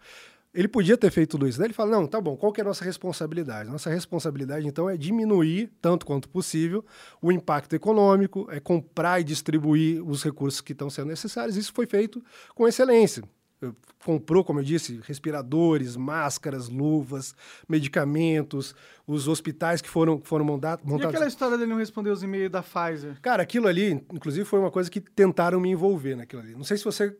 Ele 0.54 0.68
podia 0.68 0.96
ter 0.96 1.10
feito 1.10 1.32
tudo 1.32 1.48
isso. 1.48 1.58
Daí 1.58 1.68
ele 1.68 1.74
fala: 1.74 1.92
não, 1.92 2.06
tá 2.06 2.22
bom, 2.22 2.38
qual 2.38 2.52
que 2.54 2.62
é 2.62 2.64
a 2.64 2.68
nossa 2.68 2.86
responsabilidade? 2.86 3.70
Nossa 3.70 3.90
responsabilidade, 3.90 4.68
então, 4.68 4.90
é 4.90 4.96
diminuir, 4.96 5.72
tanto 5.82 6.06
quanto 6.06 6.30
possível, 6.30 6.86
o 7.22 7.32
impacto 7.32 7.74
econômico, 7.76 8.48
é 8.52 8.60
comprar 8.60 9.20
e 9.20 9.24
distribuir 9.24 10.02
os 10.08 10.24
recursos 10.24 10.62
que 10.62 10.74
estão 10.74 10.90
sendo 10.90 11.08
necessários. 11.08 11.58
Isso 11.58 11.74
foi 11.74 11.88
feito 11.88 12.24
com 12.54 12.68
excelência. 12.68 13.24
Eu- 13.62 13.76
Comprou, 14.04 14.44
como 14.44 14.60
eu 14.60 14.64
disse, 14.64 15.00
respiradores, 15.06 15.96
máscaras, 15.96 16.68
luvas, 16.68 17.36
medicamentos, 17.70 18.74
os 19.06 19.28
hospitais 19.28 19.82
que 19.82 19.88
foram, 19.90 20.20
foram 20.24 20.44
monta- 20.46 20.80
E 20.84 20.88
montados. 20.88 21.14
aquela 21.16 21.28
história 21.28 21.56
dele 21.58 21.70
não 21.70 21.78
responder 21.78 22.10
os 22.10 22.24
e-mails 22.24 22.50
da 22.52 22.64
Pfizer? 22.64 23.20
Cara, 23.22 23.44
aquilo 23.44 23.68
ali, 23.68 23.92
inclusive, 24.12 24.44
foi 24.46 24.60
uma 24.60 24.72
coisa 24.72 24.90
que 24.90 25.00
tentaram 25.00 25.60
me 25.60 25.70
envolver 25.70 26.16
naquilo 26.16 26.42
ali. 26.42 26.56
Não 26.56 26.64
sei 26.64 26.78
se 26.78 26.84
você, 26.84 27.16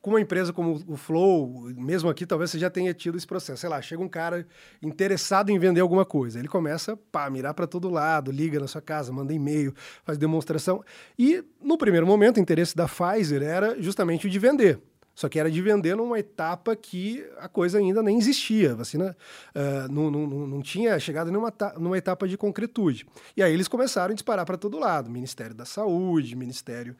com 0.00 0.08
uma 0.10 0.20
empresa 0.22 0.52
como 0.54 0.82
o 0.86 0.96
Flow, 0.96 1.70
mesmo 1.76 2.08
aqui, 2.08 2.24
talvez 2.24 2.50
você 2.50 2.58
já 2.58 2.70
tenha 2.70 2.94
tido 2.94 3.18
esse 3.18 3.26
processo. 3.26 3.60
Sei 3.60 3.68
lá, 3.68 3.82
chega 3.82 4.02
um 4.02 4.08
cara 4.08 4.46
interessado 4.80 5.50
em 5.50 5.58
vender 5.58 5.80
alguma 5.80 6.06
coisa. 6.06 6.38
Ele 6.38 6.48
começa 6.48 6.98
a 7.12 7.28
mirar 7.28 7.52
para 7.52 7.66
todo 7.66 7.90
lado, 7.90 8.30
liga 8.32 8.58
na 8.58 8.66
sua 8.66 8.80
casa, 8.80 9.12
manda 9.12 9.34
e-mail, 9.34 9.74
faz 10.02 10.16
demonstração. 10.16 10.82
E, 11.18 11.44
no 11.62 11.76
primeiro 11.76 12.06
momento, 12.06 12.38
o 12.38 12.40
interesse 12.40 12.74
da 12.74 12.88
Pfizer 12.88 13.42
era 13.42 13.80
justamente 13.82 14.26
o 14.26 14.30
de 14.30 14.38
vender. 14.38 14.80
Só 15.20 15.28
que 15.28 15.38
era 15.38 15.50
de 15.50 15.60
vender 15.60 15.94
numa 15.94 16.18
etapa 16.18 16.74
que 16.74 17.22
a 17.36 17.46
coisa 17.46 17.76
ainda 17.76 18.02
nem 18.02 18.16
existia. 18.16 18.72
A 18.72 18.76
vacina 18.76 19.14
ah, 19.54 19.86
não, 19.90 20.10
não, 20.10 20.26
não, 20.26 20.62
tinha 20.62 20.98
chegado 20.98 21.30
numa, 21.30 21.52
numa 21.76 21.98
etapa 21.98 22.26
de 22.26 22.38
concretude. 22.38 23.06
E 23.36 23.42
aí 23.42 23.52
eles 23.52 23.68
começaram 23.68 24.12
a 24.12 24.14
disparar 24.14 24.46
para 24.46 24.56
todo 24.56 24.78
lado. 24.78 25.10
Ministério 25.10 25.54
da 25.54 25.66
Saúde, 25.66 26.34
Ministério 26.34 26.96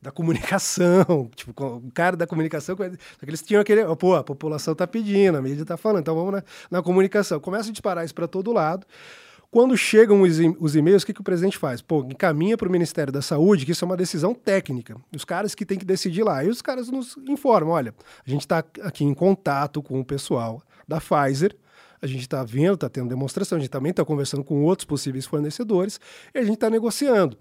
da 0.00 0.12
Comunicação. 0.12 1.28
Tipo, 1.34 1.52
o 1.64 1.90
cara 1.90 2.16
da 2.16 2.28
comunicação... 2.28 2.76
Só 2.76 2.88
que 2.88 2.96
eles 3.26 3.42
tinham 3.42 3.60
aquele... 3.60 3.84
Pô, 3.96 4.14
a 4.14 4.22
população 4.22 4.70
está 4.70 4.86
pedindo, 4.86 5.36
a 5.36 5.42
mídia 5.42 5.62
está 5.62 5.76
falando, 5.76 6.02
então 6.02 6.14
vamos 6.14 6.34
na, 6.34 6.44
na 6.70 6.80
comunicação. 6.80 7.40
Começa 7.40 7.70
a 7.70 7.72
disparar 7.72 8.04
isso 8.04 8.14
para 8.14 8.28
todo 8.28 8.52
lado. 8.52 8.86
Quando 9.54 9.76
chegam 9.76 10.22
os, 10.22 10.74
e-mails, 10.74 11.04
o 11.04 11.06
que, 11.06 11.14
que 11.14 11.20
o 11.20 11.22
presidente 11.22 11.56
faz? 11.56 11.80
Pô, 11.80 12.00
encaminha 12.00 12.58
para 12.58 12.68
o 12.68 12.72
Ministério 12.72 13.12
da 13.12 13.22
Saúde, 13.22 13.64
que 13.64 13.70
isso 13.70 13.84
é 13.84 13.86
uma 13.86 13.96
decisão 13.96 14.34
técnica. 14.34 14.96
Os 15.14 15.24
caras 15.24 15.54
que 15.54 15.64
têm 15.64 15.78
que 15.78 15.84
decidir 15.84 16.24
lá. 16.24 16.42
E 16.42 16.48
os 16.48 16.60
caras 16.60 16.90
nos 16.90 17.16
informam: 17.28 17.70
olha, 17.70 17.94
a 18.26 18.28
gente 18.28 18.40
está 18.40 18.64
aqui 18.82 19.04
em 19.04 19.14
contato 19.14 19.80
com 19.80 20.00
o 20.00 20.04
pessoal 20.04 20.60
da 20.88 21.00
Pfizer, 21.00 21.56
a 22.02 22.06
gente 22.08 22.22
está 22.22 22.42
vendo, 22.42 22.74
está 22.74 22.88
tendo 22.88 23.08
demonstração, 23.08 23.56
a 23.56 23.60
gente 23.60 23.70
também 23.70 23.90
está 23.90 24.04
conversando 24.04 24.42
com 24.42 24.60
outros 24.64 24.86
possíveis 24.86 25.24
fornecedores 25.24 26.00
e 26.34 26.38
a 26.40 26.42
gente 26.42 26.54
está 26.54 26.68
negociando. 26.68 27.38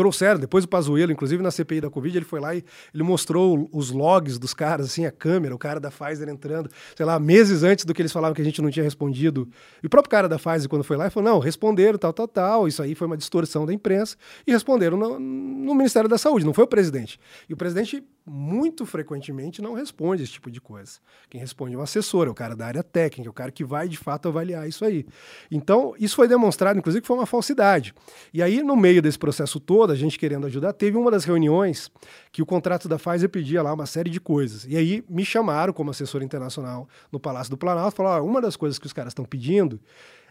Trouxeram, 0.00 0.40
depois 0.40 0.64
o 0.64 0.68
Pazuello, 0.68 1.12
inclusive 1.12 1.42
na 1.42 1.50
CPI 1.50 1.82
da 1.82 1.90
Covid, 1.90 2.16
ele 2.16 2.24
foi 2.24 2.40
lá 2.40 2.54
e 2.54 2.64
ele 2.94 3.02
mostrou 3.02 3.68
os 3.70 3.90
logs 3.90 4.38
dos 4.38 4.54
caras, 4.54 4.86
assim, 4.86 5.04
a 5.04 5.10
câmera, 5.10 5.54
o 5.54 5.58
cara 5.58 5.78
da 5.78 5.90
Pfizer 5.90 6.26
entrando, 6.30 6.70
sei 6.96 7.04
lá, 7.04 7.20
meses 7.20 7.62
antes 7.62 7.84
do 7.84 7.92
que 7.92 8.00
eles 8.00 8.10
falavam 8.10 8.34
que 8.34 8.40
a 8.40 8.44
gente 8.44 8.62
não 8.62 8.70
tinha 8.70 8.82
respondido. 8.82 9.46
E 9.82 9.86
o 9.86 9.90
próprio 9.90 10.10
cara 10.10 10.26
da 10.26 10.38
Pfizer, 10.38 10.70
quando 10.70 10.84
foi 10.84 10.96
lá, 10.96 11.10
falou, 11.10 11.32
não, 11.32 11.38
responderam, 11.38 11.98
tal, 11.98 12.14
tal, 12.14 12.26
tal, 12.26 12.66
isso 12.66 12.82
aí 12.82 12.94
foi 12.94 13.06
uma 13.06 13.16
distorção 13.16 13.66
da 13.66 13.74
imprensa, 13.74 14.16
e 14.46 14.52
responderam 14.52 14.96
no, 14.96 15.18
no 15.18 15.74
Ministério 15.74 16.08
da 16.08 16.16
Saúde, 16.16 16.46
não 16.46 16.54
foi 16.54 16.64
o 16.64 16.66
presidente. 16.66 17.20
E 17.46 17.52
o 17.52 17.56
presidente 17.58 18.02
muito 18.26 18.86
frequentemente 18.86 19.62
não 19.62 19.74
responde 19.74 20.22
esse 20.22 20.32
tipo 20.32 20.50
de 20.50 20.60
coisa. 20.60 20.98
Quem 21.28 21.40
responde 21.40 21.74
é 21.74 21.78
o 21.78 21.80
assessor, 21.80 22.26
é 22.26 22.30
o 22.30 22.34
cara 22.34 22.54
da 22.54 22.66
área 22.66 22.82
técnica, 22.82 23.28
é 23.28 23.30
o 23.30 23.34
cara 23.34 23.50
que 23.50 23.64
vai 23.64 23.88
de 23.88 23.96
fato 23.96 24.28
avaliar 24.28 24.68
isso 24.68 24.84
aí. 24.84 25.06
Então, 25.50 25.94
isso 25.98 26.16
foi 26.16 26.28
demonstrado, 26.28 26.78
inclusive, 26.78 27.00
que 27.00 27.06
foi 27.06 27.16
uma 27.16 27.26
falsidade. 27.26 27.94
E 28.32 28.42
aí, 28.42 28.62
no 28.62 28.76
meio 28.76 29.02
desse 29.02 29.18
processo 29.18 29.58
todo, 29.58 29.92
a 29.92 29.96
gente 29.96 30.18
querendo 30.18 30.46
ajudar, 30.46 30.72
teve 30.72 30.96
uma 30.96 31.10
das 31.10 31.24
reuniões 31.24 31.90
que 32.30 32.42
o 32.42 32.46
contrato 32.46 32.88
da 32.88 32.98
Pfizer 32.98 33.28
pedia 33.28 33.62
lá 33.62 33.72
uma 33.72 33.86
série 33.86 34.10
de 34.10 34.20
coisas. 34.20 34.64
E 34.68 34.76
aí 34.76 35.04
me 35.08 35.24
chamaram 35.24 35.72
como 35.72 35.90
assessor 35.90 36.22
internacional 36.22 36.88
no 37.10 37.18
Palácio 37.18 37.50
do 37.50 37.56
Planalto, 37.56 37.96
falaram: 37.96 38.26
uma 38.26 38.40
das 38.40 38.56
coisas 38.56 38.78
que 38.78 38.86
os 38.86 38.92
caras 38.92 39.10
estão 39.10 39.24
pedindo 39.24 39.80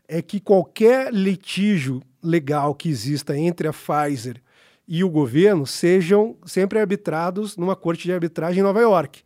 é 0.08 0.22
que 0.22 0.40
qualquer 0.40 1.14
litígio 1.14 2.02
legal 2.22 2.74
que 2.74 2.90
exista 2.90 3.38
entre 3.38 3.68
a 3.68 3.74
Pfizer 3.74 4.42
e 4.92 5.04
o 5.04 5.10
governo 5.10 5.68
sejam 5.68 6.36
sempre 6.44 6.80
arbitrados 6.80 7.56
numa 7.56 7.76
corte 7.76 8.06
de 8.06 8.12
arbitragem 8.12 8.62
em 8.62 8.64
Nova 8.64 8.82
York. 8.82 9.22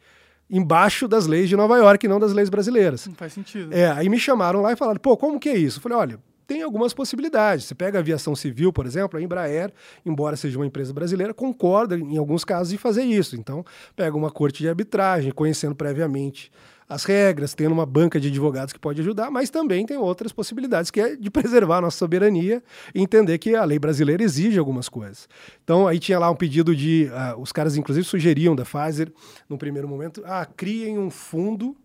Embaixo 0.49 1.07
das 1.07 1.25
leis 1.25 1.47
de 1.47 1.55
Nova 1.55 1.77
York, 1.77 2.05
não 2.05 2.19
das 2.19 2.33
leis 2.33 2.49
brasileiras. 2.49 3.07
Não 3.07 3.15
faz 3.15 3.31
sentido. 3.31 3.73
É, 3.73 3.89
aí 3.89 4.09
me 4.09 4.19
chamaram 4.19 4.61
lá 4.61 4.73
e 4.73 4.75
falaram, 4.75 4.99
pô, 4.99 5.15
como 5.15 5.39
que 5.39 5.47
é 5.47 5.57
isso? 5.57 5.77
Eu 5.77 5.81
falei, 5.81 5.97
olha, 5.97 6.19
tem 6.45 6.61
algumas 6.61 6.93
possibilidades. 6.93 7.63
Você 7.63 7.73
pega 7.73 7.97
a 7.97 8.01
aviação 8.01 8.35
civil, 8.35 8.73
por 8.73 8.85
exemplo, 8.85 9.17
a 9.17 9.21
Embraer, 9.21 9.71
embora 10.05 10.35
seja 10.35 10.59
uma 10.59 10.65
empresa 10.65 10.93
brasileira, 10.93 11.33
concorda 11.33 11.97
em 11.97 12.17
alguns 12.17 12.43
casos 12.43 12.73
em 12.73 12.77
fazer 12.77 13.03
isso. 13.03 13.37
Então, 13.37 13.63
pega 13.95 14.17
uma 14.17 14.29
corte 14.29 14.59
de 14.59 14.67
arbitragem, 14.67 15.31
conhecendo 15.31 15.73
previamente 15.73 16.51
as 16.93 17.03
regras, 17.03 17.53
tendo 17.53 17.71
uma 17.71 17.85
banca 17.85 18.19
de 18.19 18.27
advogados 18.27 18.71
que 18.71 18.79
pode 18.79 19.01
ajudar, 19.01 19.31
mas 19.31 19.49
também 19.49 19.85
tem 19.85 19.97
outras 19.97 20.31
possibilidades, 20.31 20.91
que 20.91 21.01
é 21.01 21.15
de 21.15 21.29
preservar 21.29 21.77
a 21.77 21.81
nossa 21.81 21.97
soberania 21.97 22.63
e 22.93 23.01
entender 23.01 23.37
que 23.37 23.55
a 23.55 23.63
lei 23.63 23.79
brasileira 23.79 24.23
exige 24.23 24.59
algumas 24.59 24.87
coisas. 24.87 25.27
Então, 25.63 25.87
aí 25.87 25.99
tinha 25.99 26.19
lá 26.19 26.29
um 26.29 26.35
pedido 26.35 26.75
de. 26.75 27.09
Uh, 27.35 27.41
os 27.41 27.51
caras, 27.51 27.75
inclusive, 27.75 28.05
sugeriam 28.05 28.55
da 28.55 28.63
Pfizer, 28.63 29.11
no 29.49 29.57
primeiro 29.57 29.87
momento, 29.87 30.21
ah, 30.25 30.45
criem 30.45 30.97
um 30.97 31.09
fundo 31.09 31.75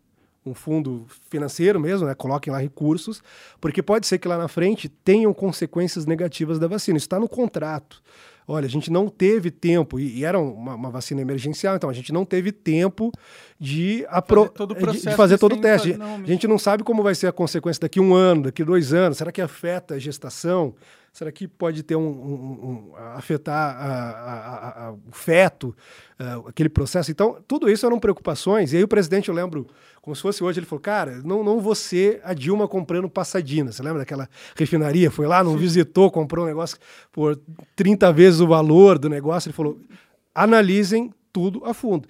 um 0.47 0.55
fundo 0.55 1.05
financeiro 1.29 1.79
mesmo, 1.79 2.07
né? 2.07 2.15
coloquem 2.15 2.51
lá 2.51 2.59
recursos, 2.59 3.23
porque 3.61 3.83
pode 3.83 4.07
ser 4.07 4.17
que 4.19 4.27
lá 4.27 4.39
na 4.39 4.49
frente 4.49 4.89
tenham 4.89 5.35
consequências 5.35 6.07
negativas 6.07 6.59
da 6.59 6.67
vacina. 6.67 6.97
Isso 6.97 7.05
está 7.05 7.21
no 7.21 7.29
contrato 7.29 8.03
olha, 8.49 8.65
a 8.65 8.71
gente 8.71 8.91
não 8.91 9.09
teve 9.09 9.51
tempo, 9.51 10.01
e, 10.01 10.21
e 10.21 10.25
era 10.25 10.39
uma, 10.41 10.75
uma, 10.75 10.91
vacina 10.91 11.21
emergencial, 11.21 11.77
então 11.77 11.91
a 11.91 11.93
gente 11.93 12.13
não 12.13 12.25
teve 12.25 12.51
tempo 12.51 13.13
de, 13.61 14.07
apro 14.09 14.45
fazer 14.45 14.53
todo 14.53 14.73
o, 14.73 14.93
de, 14.93 15.01
de 15.01 15.15
fazer 15.15 15.39
todo 15.39 15.55
o 15.55 15.61
teste. 15.61 15.93
Fazer, 15.93 15.99
não, 15.99 16.17
a 16.17 16.27
gente 16.27 16.49
não 16.49 16.59
sabe 16.59 16.83
como 16.83 17.03
vai 17.03 17.15
ser 17.15 17.27
a 17.27 17.33
consequência 17.33 17.83
daqui 17.83 18.01
um 18.01 18.15
ano, 18.15 18.45
daqui 18.45 18.65
dois 18.65 18.95
anos. 18.95 19.19
Será 19.19 19.31
que 19.31 19.43
afeta 19.43 19.95
a 19.95 19.99
gestação? 19.99 20.75
Será 21.19 21.33
que 21.33 21.49
pode 21.49 21.83
ter 21.83 21.97
um, 21.97 22.01
um, 22.01 22.93
um 22.93 22.97
afetar 23.17 23.77
a, 23.77 24.11
a, 24.11 24.87
a, 24.87 24.93
o 24.93 25.11
feto, 25.11 25.75
uh, 26.21 26.47
aquele 26.47 26.69
processo? 26.69 27.11
Então, 27.11 27.39
tudo 27.49 27.69
isso 27.69 27.85
eram 27.85 27.99
preocupações. 27.99 28.73
E 28.73 28.77
aí 28.77 28.85
o 28.85 28.87
presidente, 28.87 29.29
eu 29.29 29.35
lembro, 29.35 29.67
como 30.01 30.15
se 30.15 30.23
fosse 30.23 30.45
hoje, 30.45 30.61
ele 30.61 30.67
falou: 30.67 30.81
cara, 30.81 31.21
não, 31.25 31.43
não 31.43 31.59
você, 31.59 32.21
a 32.23 32.33
Dilma 32.35 32.69
comprando 32.69 33.11
passadina. 33.11 33.73
Você 33.73 33.83
lembra 33.83 33.99
daquela 33.99 34.31
refinaria? 34.55 35.11
Foi 35.11 35.27
lá, 35.27 35.43
não 35.43 35.55
Sim. 35.55 35.59
visitou, 35.59 36.09
comprou 36.09 36.45
um 36.45 36.49
negócio 36.49 36.79
por 37.11 37.37
30 37.75 38.13
vezes 38.13 38.39
o 38.39 38.47
valor 38.47 38.97
do 38.97 39.09
negócio. 39.09 39.49
Ele 39.49 39.57
falou: 39.57 39.77
analisem 40.33 41.13
tudo 41.33 41.65
a 41.65 41.75
fundo. 41.75 42.07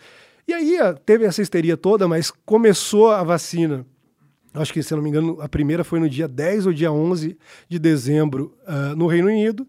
E 0.46 0.52
aí 0.52 0.76
teve 1.06 1.24
essa 1.24 1.40
histeria 1.40 1.78
toda, 1.78 2.06
mas 2.06 2.30
começou 2.44 3.10
a 3.10 3.22
vacina 3.24 3.86
acho 4.60 4.72
que, 4.72 4.82
se 4.82 4.94
não 4.94 5.02
me 5.02 5.08
engano, 5.08 5.38
a 5.40 5.48
primeira 5.48 5.84
foi 5.84 6.00
no 6.00 6.08
dia 6.08 6.28
10 6.28 6.66
ou 6.66 6.72
dia 6.72 6.90
11 6.90 7.36
de 7.68 7.78
dezembro 7.78 8.54
uh, 8.66 8.96
no 8.96 9.06
Reino 9.06 9.28
Unido. 9.28 9.66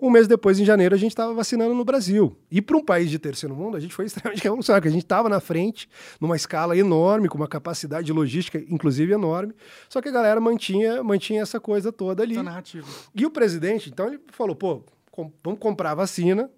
Um 0.00 0.10
mês 0.10 0.26
depois, 0.26 0.58
em 0.58 0.64
janeiro, 0.64 0.96
a 0.96 0.98
gente 0.98 1.12
estava 1.12 1.32
vacinando 1.32 1.74
no 1.74 1.84
Brasil. 1.84 2.36
E 2.50 2.60
para 2.60 2.76
um 2.76 2.84
país 2.84 3.08
de 3.08 3.20
terceiro 3.20 3.54
mundo, 3.54 3.76
a 3.76 3.80
gente 3.80 3.94
foi 3.94 4.04
extremamente 4.06 4.42
revolucionário, 4.42 4.82
porque 4.82 4.88
a 4.88 4.92
gente 4.92 5.04
estava 5.04 5.28
na 5.28 5.38
frente, 5.38 5.88
numa 6.20 6.34
escala 6.34 6.76
enorme, 6.76 7.28
com 7.28 7.36
uma 7.38 7.46
capacidade 7.46 8.12
logística, 8.12 8.58
inclusive, 8.68 9.12
enorme. 9.12 9.54
Só 9.88 10.02
que 10.02 10.08
a 10.08 10.12
galera 10.12 10.40
mantinha, 10.40 11.04
mantinha 11.04 11.42
essa 11.42 11.60
coisa 11.60 11.92
toda 11.92 12.22
ali. 12.24 12.34
Essa 12.34 12.42
narrativa. 12.42 12.88
E 13.14 13.24
o 13.24 13.30
presidente, 13.30 13.90
então, 13.90 14.08
ele 14.08 14.20
falou, 14.32 14.56
pô, 14.56 14.82
com, 15.08 15.32
vamos 15.40 15.60
comprar 15.60 15.94
vacina, 15.94 16.50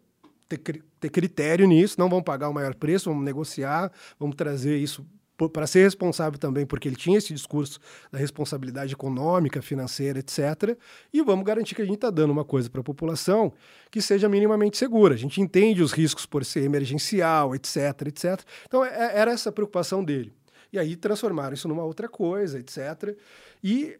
ter, 0.48 0.82
ter 0.98 1.10
critério 1.10 1.66
nisso, 1.66 1.96
não 1.98 2.08
vamos 2.08 2.24
pagar 2.24 2.48
o 2.48 2.54
maior 2.54 2.74
preço, 2.74 3.10
vamos 3.10 3.26
negociar, 3.26 3.92
vamos 4.18 4.36
trazer 4.36 4.78
isso 4.78 5.04
para 5.52 5.66
ser 5.66 5.82
responsável 5.82 6.38
também, 6.38 6.64
porque 6.64 6.88
ele 6.88 6.96
tinha 6.96 7.18
esse 7.18 7.32
discurso 7.34 7.80
da 8.10 8.18
responsabilidade 8.18 8.92
econômica, 8.92 9.60
financeira, 9.60 10.18
etc. 10.20 10.78
E 11.12 11.22
vamos 11.22 11.44
garantir 11.44 11.74
que 11.74 11.82
a 11.82 11.84
gente 11.84 11.96
está 11.96 12.10
dando 12.10 12.30
uma 12.30 12.44
coisa 12.44 12.70
para 12.70 12.80
a 12.80 12.84
população 12.84 13.52
que 13.90 14.00
seja 14.00 14.28
minimamente 14.28 14.76
segura. 14.76 15.14
A 15.14 15.18
gente 15.18 15.40
entende 15.40 15.82
os 15.82 15.92
riscos 15.92 16.24
por 16.26 16.44
ser 16.44 16.62
emergencial, 16.62 17.54
etc, 17.54 17.76
etc. 18.06 18.40
Então, 18.66 18.84
é, 18.84 19.18
era 19.18 19.32
essa 19.32 19.48
a 19.48 19.52
preocupação 19.52 20.04
dele. 20.04 20.32
E 20.72 20.78
aí 20.78 20.96
transformaram 20.96 21.54
isso 21.54 21.68
numa 21.68 21.84
outra 21.84 22.08
coisa, 22.08 22.58
etc. 22.58 23.16
E 23.62 23.96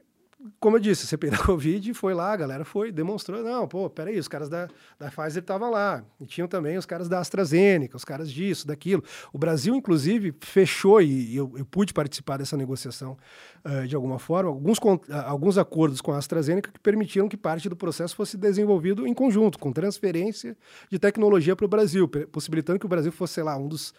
como 0.60 0.76
eu 0.76 0.80
disse, 0.80 1.06
CPI 1.06 1.30
da 1.30 1.38
Covid 1.42 1.94
foi 1.94 2.12
lá, 2.12 2.32
a 2.32 2.36
galera 2.36 2.64
foi, 2.64 2.92
demonstrou, 2.92 3.42
não, 3.42 3.66
pô, 3.66 3.88
peraí, 3.88 4.18
os 4.18 4.28
caras 4.28 4.48
da, 4.48 4.68
da 4.98 5.10
Pfizer 5.10 5.42
estavam 5.42 5.70
lá, 5.70 6.04
e 6.20 6.26
tinham 6.26 6.46
também 6.46 6.76
os 6.76 6.84
caras 6.84 7.08
da 7.08 7.18
AstraZeneca, 7.18 7.96
os 7.96 8.04
caras 8.04 8.30
disso, 8.30 8.66
daquilo. 8.66 9.02
O 9.32 9.38
Brasil, 9.38 9.74
inclusive, 9.74 10.34
fechou, 10.40 11.00
e 11.00 11.34
eu, 11.34 11.52
eu 11.56 11.64
pude 11.64 11.94
participar 11.94 12.36
dessa 12.36 12.56
negociação 12.56 13.16
uh, 13.64 13.86
de 13.86 13.96
alguma 13.96 14.18
forma, 14.18 14.50
alguns, 14.50 14.78
uh, 14.78 15.00
alguns 15.26 15.56
acordos 15.56 16.00
com 16.00 16.12
a 16.12 16.18
AstraZeneca 16.18 16.70
que 16.70 16.80
permitiram 16.80 17.28
que 17.28 17.36
parte 17.36 17.68
do 17.68 17.76
processo 17.76 18.14
fosse 18.14 18.36
desenvolvido 18.36 19.06
em 19.06 19.14
conjunto, 19.14 19.58
com 19.58 19.72
transferência 19.72 20.56
de 20.90 20.98
tecnologia 20.98 21.56
para 21.56 21.64
o 21.64 21.68
Brasil, 21.68 22.06
possibilitando 22.30 22.78
que 22.78 22.86
o 22.86 22.88
Brasil 22.88 23.12
fosse, 23.12 23.34
sei 23.34 23.42
lá, 23.42 23.56
um 23.56 23.68
dos 23.68 23.94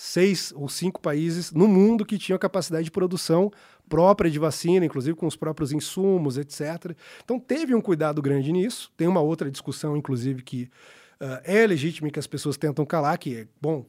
seis 0.00 0.50
ou 0.56 0.66
cinco 0.66 0.98
países 0.98 1.52
no 1.52 1.68
mundo 1.68 2.06
que 2.06 2.16
tinham 2.16 2.38
capacidade 2.38 2.84
de 2.84 2.90
produção 2.90 3.52
própria 3.86 4.30
de 4.30 4.38
vacina, 4.38 4.86
inclusive 4.86 5.14
com 5.14 5.26
os 5.26 5.36
próprios 5.36 5.72
insumos, 5.72 6.38
etc. 6.38 6.96
Então 7.22 7.38
teve 7.38 7.74
um 7.74 7.82
cuidado 7.82 8.22
grande 8.22 8.50
nisso. 8.50 8.90
Tem 8.96 9.06
uma 9.06 9.20
outra 9.20 9.50
discussão, 9.50 9.94
inclusive, 9.94 10.42
que 10.42 10.70
uh, 11.20 11.42
é 11.44 11.66
legítima 11.66 12.08
e 12.08 12.10
que 12.10 12.18
as 12.18 12.26
pessoas 12.26 12.56
tentam 12.56 12.86
calar, 12.86 13.18
que 13.18 13.40
é, 13.40 13.46
bom, 13.60 13.84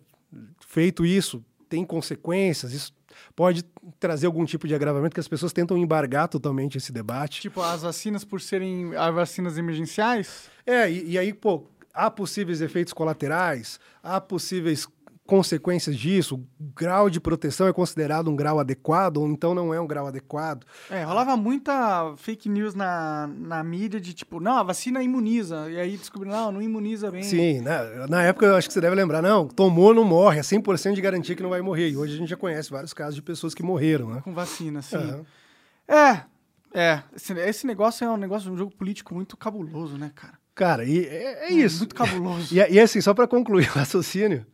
feito 0.67 1.05
isso, 1.05 1.41
tem 1.69 1.85
consequências, 1.85 2.73
isso 2.73 2.93
pode 3.33 3.63
trazer 3.97 4.25
algum 4.25 4.43
tipo 4.43 4.67
de 4.67 4.75
agravamento 4.75 5.13
que 5.13 5.19
as 5.21 5.29
pessoas 5.29 5.53
tentam 5.53 5.77
embargar 5.77 6.27
totalmente 6.27 6.77
esse 6.77 6.91
debate. 6.91 7.39
Tipo, 7.39 7.61
as 7.61 7.83
vacinas 7.83 8.25
por 8.25 8.41
serem 8.41 8.93
as 8.97 9.15
vacinas 9.15 9.57
emergenciais? 9.57 10.49
É, 10.65 10.91
e, 10.91 11.11
e 11.11 11.17
aí, 11.17 11.33
pô, 11.33 11.63
há 11.93 12.11
possíveis 12.11 12.59
efeitos 12.59 12.91
colaterais, 12.91 13.79
há 14.03 14.19
possíveis 14.19 14.85
consequências 15.31 15.95
disso, 15.95 16.35
o 16.35 16.73
grau 16.75 17.09
de 17.09 17.17
proteção 17.17 17.65
é 17.65 17.71
considerado 17.71 18.29
um 18.29 18.35
grau 18.35 18.59
adequado 18.59 19.15
ou 19.15 19.29
então 19.29 19.55
não 19.55 19.73
é 19.73 19.79
um 19.79 19.87
grau 19.87 20.05
adequado. 20.05 20.65
É, 20.89 21.05
rolava 21.05 21.37
muita 21.37 22.13
fake 22.17 22.49
news 22.49 22.75
na, 22.75 23.29
na 23.37 23.63
mídia 23.63 23.97
de 23.97 24.13
tipo, 24.13 24.41
não, 24.41 24.57
a 24.57 24.63
vacina 24.63 25.01
imuniza, 25.01 25.71
e 25.71 25.79
aí 25.79 25.95
descobriram, 25.95 26.35
não, 26.35 26.51
não 26.51 26.61
imuniza 26.61 27.09
bem. 27.09 27.23
Sim, 27.23 27.61
né? 27.61 27.79
na 28.09 28.21
época 28.23 28.45
eu 28.45 28.57
acho 28.57 28.67
que 28.67 28.73
você 28.73 28.81
deve 28.81 28.93
lembrar, 28.93 29.21
não, 29.21 29.47
tomou, 29.47 29.93
não 29.93 30.03
morre, 30.03 30.39
é 30.39 30.41
100% 30.41 30.95
de 30.95 31.01
garantia 31.01 31.33
que 31.33 31.41
não 31.41 31.49
vai 31.49 31.61
morrer, 31.61 31.91
e 31.91 31.95
hoje 31.95 32.15
a 32.15 32.17
gente 32.17 32.29
já 32.29 32.35
conhece 32.35 32.69
vários 32.69 32.93
casos 32.93 33.15
de 33.15 33.21
pessoas 33.21 33.55
que 33.55 33.63
morreram, 33.63 34.09
né? 34.09 34.21
Com 34.25 34.33
vacina, 34.33 34.81
sim. 34.81 34.97
Uhum. 34.97 35.25
É, 35.87 36.23
é, 36.73 37.03
esse, 37.15 37.31
esse 37.39 37.65
negócio 37.65 38.03
é 38.03 38.09
um 38.09 38.17
negócio, 38.17 38.51
um 38.51 38.57
jogo 38.57 38.75
político 38.75 39.15
muito 39.15 39.37
cabuloso, 39.37 39.97
né, 39.97 40.11
cara? 40.13 40.33
Cara, 40.53 40.83
e 40.83 41.05
é, 41.05 41.47
é 41.47 41.53
isso. 41.53 41.77
muito 41.77 41.95
cabuloso. 41.95 42.51
e, 42.53 42.57
e 42.57 42.77
assim, 42.81 42.99
só 42.99 43.13
para 43.13 43.29
concluir 43.29 43.69
o 43.69 43.71
raciocínio, 43.71 44.45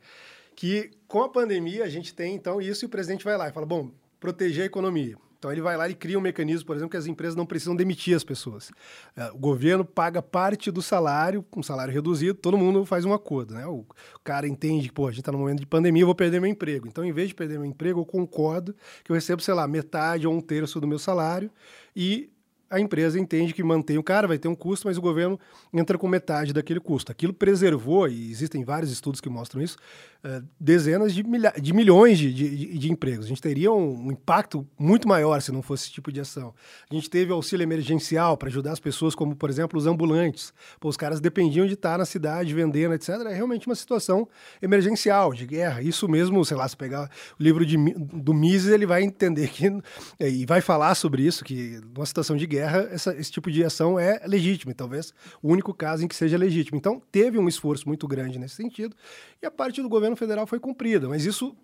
que 0.57 0.89
com 1.07 1.21
a 1.21 1.29
pandemia 1.29 1.83
a 1.83 1.87
gente 1.87 2.15
tem 2.15 2.33
então 2.33 2.59
isso 2.59 2.83
e 2.83 2.87
o 2.87 2.89
presidente 2.89 3.23
vai 3.23 3.37
lá 3.37 3.47
e 3.47 3.51
fala, 3.51 3.67
bom, 3.67 3.91
proteger 4.19 4.63
a 4.63 4.65
economia. 4.65 5.15
Então 5.37 5.51
ele 5.51 5.61
vai 5.61 5.77
lá 5.77 5.87
e 5.87 5.93
cria 5.93 6.17
um 6.17 6.21
mecanismo, 6.21 6.65
por 6.65 6.75
exemplo, 6.75 6.89
que 6.89 6.97
as 6.97 7.05
empresas 7.05 7.35
não 7.35 7.45
precisam 7.45 7.75
demitir 7.75 8.15
as 8.15 8.23
pessoas. 8.23 8.71
É, 9.15 9.29
o 9.29 9.37
governo 9.37 9.85
paga 9.85 10.19
parte 10.19 10.71
do 10.71 10.81
salário, 10.81 11.45
um 11.55 11.61
salário 11.61 11.93
reduzido, 11.93 12.33
todo 12.33 12.57
mundo 12.57 12.83
faz 12.85 13.05
um 13.05 13.13
acordo. 13.13 13.53
Né? 13.53 13.67
O 13.67 13.85
cara 14.23 14.47
entende 14.47 14.87
que, 14.87 14.93
pô, 14.95 15.05
a 15.05 15.11
gente 15.11 15.19
está 15.19 15.31
no 15.31 15.37
momento 15.37 15.59
de 15.59 15.67
pandemia, 15.67 16.01
eu 16.01 16.07
vou 16.07 16.15
perder 16.15 16.41
meu 16.41 16.49
emprego. 16.49 16.87
Então, 16.87 17.05
em 17.05 17.11
vez 17.11 17.27
de 17.27 17.35
perder 17.35 17.59
meu 17.59 17.69
emprego, 17.69 17.99
eu 17.99 18.05
concordo 18.05 18.75
que 19.03 19.11
eu 19.11 19.13
recebo, 19.13 19.43
sei 19.43 19.53
lá, 19.53 19.67
metade 19.67 20.25
ou 20.25 20.33
um 20.33 20.41
terço 20.41 20.81
do 20.81 20.87
meu 20.87 20.97
salário 20.97 21.51
e 21.95 22.31
a 22.69 22.79
empresa 22.79 23.19
entende 23.19 23.53
que 23.53 23.63
mantém 23.63 23.97
o 23.97 24.03
cara, 24.03 24.27
vai 24.27 24.37
ter 24.37 24.47
um 24.47 24.55
custo, 24.55 24.87
mas 24.87 24.97
o 24.97 25.01
governo 25.01 25.39
entra 25.73 25.97
com 25.97 26.07
metade 26.07 26.53
daquele 26.53 26.79
custo. 26.79 27.11
Aquilo 27.11 27.33
preservou, 27.33 28.07
e 28.07 28.29
existem 28.29 28.63
vários 28.63 28.91
estudos 28.91 29.21
que 29.21 29.29
mostram 29.29 29.61
isso, 29.61 29.77
uh, 30.23 30.45
dezenas 30.59 31.13
de, 31.13 31.23
de 31.61 31.73
milhões 31.73 32.17
de, 32.17 32.33
de, 32.33 32.77
de, 32.77 32.91
empregos. 32.91 33.25
A 33.25 33.29
gente 33.29 33.41
teria 33.41 33.71
um, 33.71 34.07
um, 34.07 34.11
impacto 34.11 34.67
muito 34.77 35.07
maior 35.07 35.41
se 35.41 35.51
não 35.51 35.61
fosse 35.61 35.85
esse 35.85 35.93
tipo 35.93 36.11
de 36.11 36.19
ação. 36.19 36.53
A 36.89 36.93
gente 36.93 37.09
teve 37.09 37.31
auxílio 37.31 37.63
emergencial 37.63 38.35
para 38.37 38.49
ajudar 38.49 38.73
as 38.73 38.79
pessoas, 38.79 39.15
como, 39.15 39.35
por 39.35 39.49
exemplo, 39.49 39.79
os 39.79 39.87
ambulantes. 39.87 40.53
Pô, 40.79 40.89
os 40.89 40.97
caras 40.97 41.19
dependiam 41.19 41.65
de 41.65 41.73
estar 41.73 41.97
na 41.97 42.05
cidade 42.05 42.53
vendendo, 42.53 42.93
etc. 42.93 43.09
É 43.27 43.33
realmente 43.33 43.67
uma 43.67 43.75
situação 43.75 44.27
emergencial, 44.61 45.33
de 45.33 45.45
guerra. 45.45 45.81
Isso 45.81 46.07
mesmo, 46.07 46.43
sei 46.43 46.57
lá, 46.57 46.67
se 46.67 46.75
pegar 46.75 47.09
o 47.39 47.43
livro 47.43 47.65
de, 47.65 47.77
do 47.77 48.33
Mises, 48.33 48.71
ele 48.71 48.85
vai 48.85 49.03
entender 49.03 49.49
que, 49.49 49.71
e 50.19 50.45
vai 50.45 50.61
falar 50.61 50.95
sobre 50.95 51.23
isso, 51.23 51.43
que 51.43 51.79
numa 51.93 52.05
situação 52.05 52.35
de 52.35 52.45
guerra, 52.45 52.56
guerra, 52.57 52.89
essa, 52.91 53.15
esse 53.15 53.31
tipo 53.31 53.51
de 53.51 53.63
ação 53.63 53.99
é 53.99 54.21
legítimo, 54.25 54.71
e 54.71 54.73
talvez 54.73 55.13
o 55.41 55.49
único 55.51 55.73
caso 55.73 56.03
em 56.03 56.07
que 56.07 56.15
seja 56.15 56.37
legítimo. 56.37 56.77
Então, 56.77 57.01
teve 57.11 57.37
um 57.37 57.47
esforço 57.47 57.87
muito 57.87 58.07
grande 58.07 58.39
nesse 58.39 58.55
sentido, 58.55 58.95
e 59.41 59.45
a 59.45 59.51
parte 59.51 59.81
do 59.81 59.89
governo 59.89 60.15
federal 60.15 60.45
foi 60.47 60.59
cumprida, 60.59 61.07
mas 61.07 61.25
isso 61.25 61.55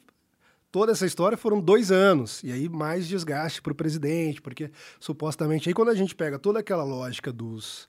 toda 0.71 0.91
essa 0.91 1.05
história 1.05 1.37
foram 1.37 1.61
dois 1.61 1.91
anos. 1.91 2.43
E 2.43 2.51
aí 2.51 2.67
mais 2.67 3.07
desgaste 3.07 3.61
para 3.61 3.71
o 3.71 3.75
presidente, 3.75 4.41
porque 4.41 4.71
supostamente 4.99 5.69
aí 5.69 5.73
quando 5.73 5.89
a 5.89 5.95
gente 5.95 6.15
pega 6.15 6.39
toda 6.39 6.59
aquela 6.59 6.83
lógica 6.83 7.31
dos, 7.31 7.87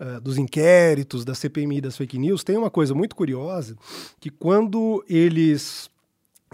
uh, 0.00 0.20
dos 0.22 0.38
inquéritos, 0.38 1.22
da 1.22 1.34
CPMI, 1.34 1.82
das 1.82 1.98
fake 1.98 2.18
news, 2.18 2.42
tem 2.42 2.56
uma 2.56 2.70
coisa 2.70 2.94
muito 2.94 3.14
curiosa, 3.14 3.76
que 4.18 4.30
quando 4.30 5.04
eles 5.06 5.90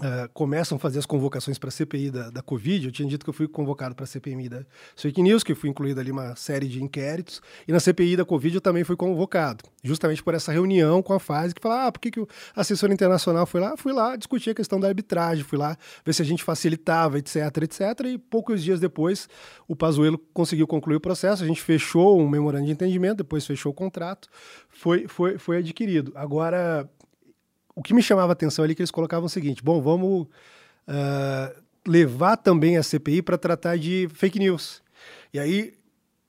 Uh, 0.01 0.27
começam 0.33 0.77
a 0.77 0.79
fazer 0.79 0.97
as 0.97 1.05
convocações 1.05 1.59
para 1.59 1.69
a 1.69 1.71
CPI 1.71 2.09
da, 2.09 2.31
da 2.31 2.41
Covid. 2.41 2.87
Eu 2.87 2.91
tinha 2.91 3.07
dito 3.07 3.23
que 3.23 3.29
eu 3.29 3.33
fui 3.33 3.47
convocado 3.47 3.93
para 3.93 4.03
a 4.03 4.07
CPMI 4.07 4.49
da 4.49 4.65
fake 4.95 5.21
news, 5.21 5.43
que 5.43 5.53
fui 5.53 5.69
incluído 5.69 5.99
ali 5.99 6.11
uma 6.11 6.35
série 6.35 6.67
de 6.67 6.83
inquéritos. 6.83 7.39
E 7.67 7.71
na 7.71 7.79
CPI 7.79 8.17
da 8.17 8.25
Covid 8.25 8.55
eu 8.55 8.61
também 8.61 8.83
fui 8.83 8.95
convocado, 8.95 9.63
justamente 9.83 10.23
por 10.23 10.33
essa 10.33 10.51
reunião 10.51 11.03
com 11.03 11.13
a 11.13 11.19
FASE, 11.19 11.53
que 11.53 11.61
fala, 11.61 11.85
ah, 11.85 11.91
por 11.91 11.99
que, 11.99 12.09
que 12.09 12.19
o 12.19 12.27
assessor 12.55 12.91
internacional 12.91 13.45
foi 13.45 13.61
lá? 13.61 13.77
Fui 13.77 13.93
lá 13.93 14.15
discutir 14.15 14.49
a 14.49 14.55
questão 14.55 14.79
da 14.79 14.87
arbitragem, 14.87 15.43
fui 15.43 15.57
lá 15.57 15.77
ver 16.03 16.13
se 16.13 16.21
a 16.23 16.25
gente 16.25 16.43
facilitava, 16.43 17.19
etc, 17.19 17.35
etc. 17.57 17.81
E 18.05 18.17
poucos 18.17 18.63
dias 18.63 18.79
depois, 18.79 19.29
o 19.67 19.75
Pazuello 19.75 20.17
conseguiu 20.33 20.65
concluir 20.65 20.95
o 20.95 21.01
processo, 21.01 21.43
a 21.43 21.47
gente 21.47 21.61
fechou 21.61 22.19
um 22.19 22.27
memorando 22.27 22.65
de 22.65 22.71
entendimento, 22.71 23.17
depois 23.17 23.45
fechou 23.45 23.71
o 23.71 23.75
contrato, 23.75 24.27
foi, 24.67 25.07
foi, 25.07 25.37
foi 25.37 25.57
adquirido. 25.57 26.11
Agora, 26.15 26.89
o 27.75 27.81
que 27.81 27.93
me 27.93 28.01
chamava 28.01 28.31
a 28.31 28.33
atenção 28.33 28.63
ali 28.63 28.73
é 28.73 28.75
que 28.75 28.81
eles 28.81 28.91
colocavam 28.91 29.25
o 29.25 29.29
seguinte: 29.29 29.63
bom, 29.63 29.81
vamos 29.81 30.27
uh, 30.87 31.61
levar 31.87 32.37
também 32.37 32.77
a 32.77 32.83
CPI 32.83 33.21
para 33.21 33.37
tratar 33.37 33.77
de 33.77 34.07
fake 34.13 34.39
news. 34.39 34.81
E 35.33 35.39
aí 35.39 35.73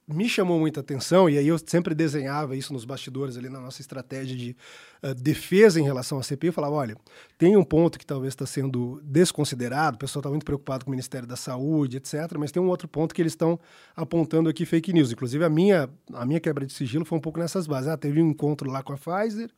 me 0.06 0.28
chamou 0.28 0.58
muita 0.58 0.80
atenção, 0.80 1.30
e 1.30 1.38
aí 1.38 1.46
eu 1.46 1.56
sempre 1.58 1.94
desenhava 1.94 2.56
isso 2.56 2.72
nos 2.72 2.84
bastidores 2.84 3.36
ali 3.36 3.48
na 3.48 3.60
nossa 3.60 3.80
estratégia 3.80 4.36
de 4.36 4.56
uh, 5.02 5.14
defesa 5.14 5.80
em 5.80 5.84
relação 5.84 6.18
à 6.18 6.22
CPI. 6.22 6.48
Eu 6.48 6.52
falava: 6.52 6.74
olha, 6.74 6.96
tem 7.38 7.56
um 7.56 7.64
ponto 7.64 7.98
que 7.98 8.06
talvez 8.06 8.32
está 8.32 8.46
sendo 8.46 9.00
desconsiderado, 9.04 9.96
o 9.96 9.98
pessoal 9.98 10.20
está 10.20 10.30
muito 10.30 10.44
preocupado 10.44 10.84
com 10.84 10.90
o 10.90 10.92
Ministério 10.92 11.26
da 11.26 11.36
Saúde, 11.36 11.96
etc., 11.96 12.36
mas 12.38 12.52
tem 12.52 12.62
um 12.62 12.68
outro 12.68 12.88
ponto 12.88 13.14
que 13.14 13.22
eles 13.22 13.32
estão 13.32 13.58
apontando 13.96 14.48
aqui 14.48 14.66
fake 14.66 14.92
news. 14.92 15.12
Inclusive, 15.12 15.44
a 15.44 15.50
minha, 15.50 15.88
a 16.12 16.26
minha 16.26 16.40
quebra 16.40 16.66
de 16.66 16.72
sigilo 16.72 17.04
foi 17.04 17.18
um 17.18 17.20
pouco 17.20 17.38
nessas 17.38 17.66
bases. 17.66 17.88
Ah, 17.88 17.96
teve 17.96 18.20
um 18.22 18.30
encontro 18.30 18.70
lá 18.70 18.82
com 18.82 18.92
a 18.92 18.98
Pfizer, 18.98 19.50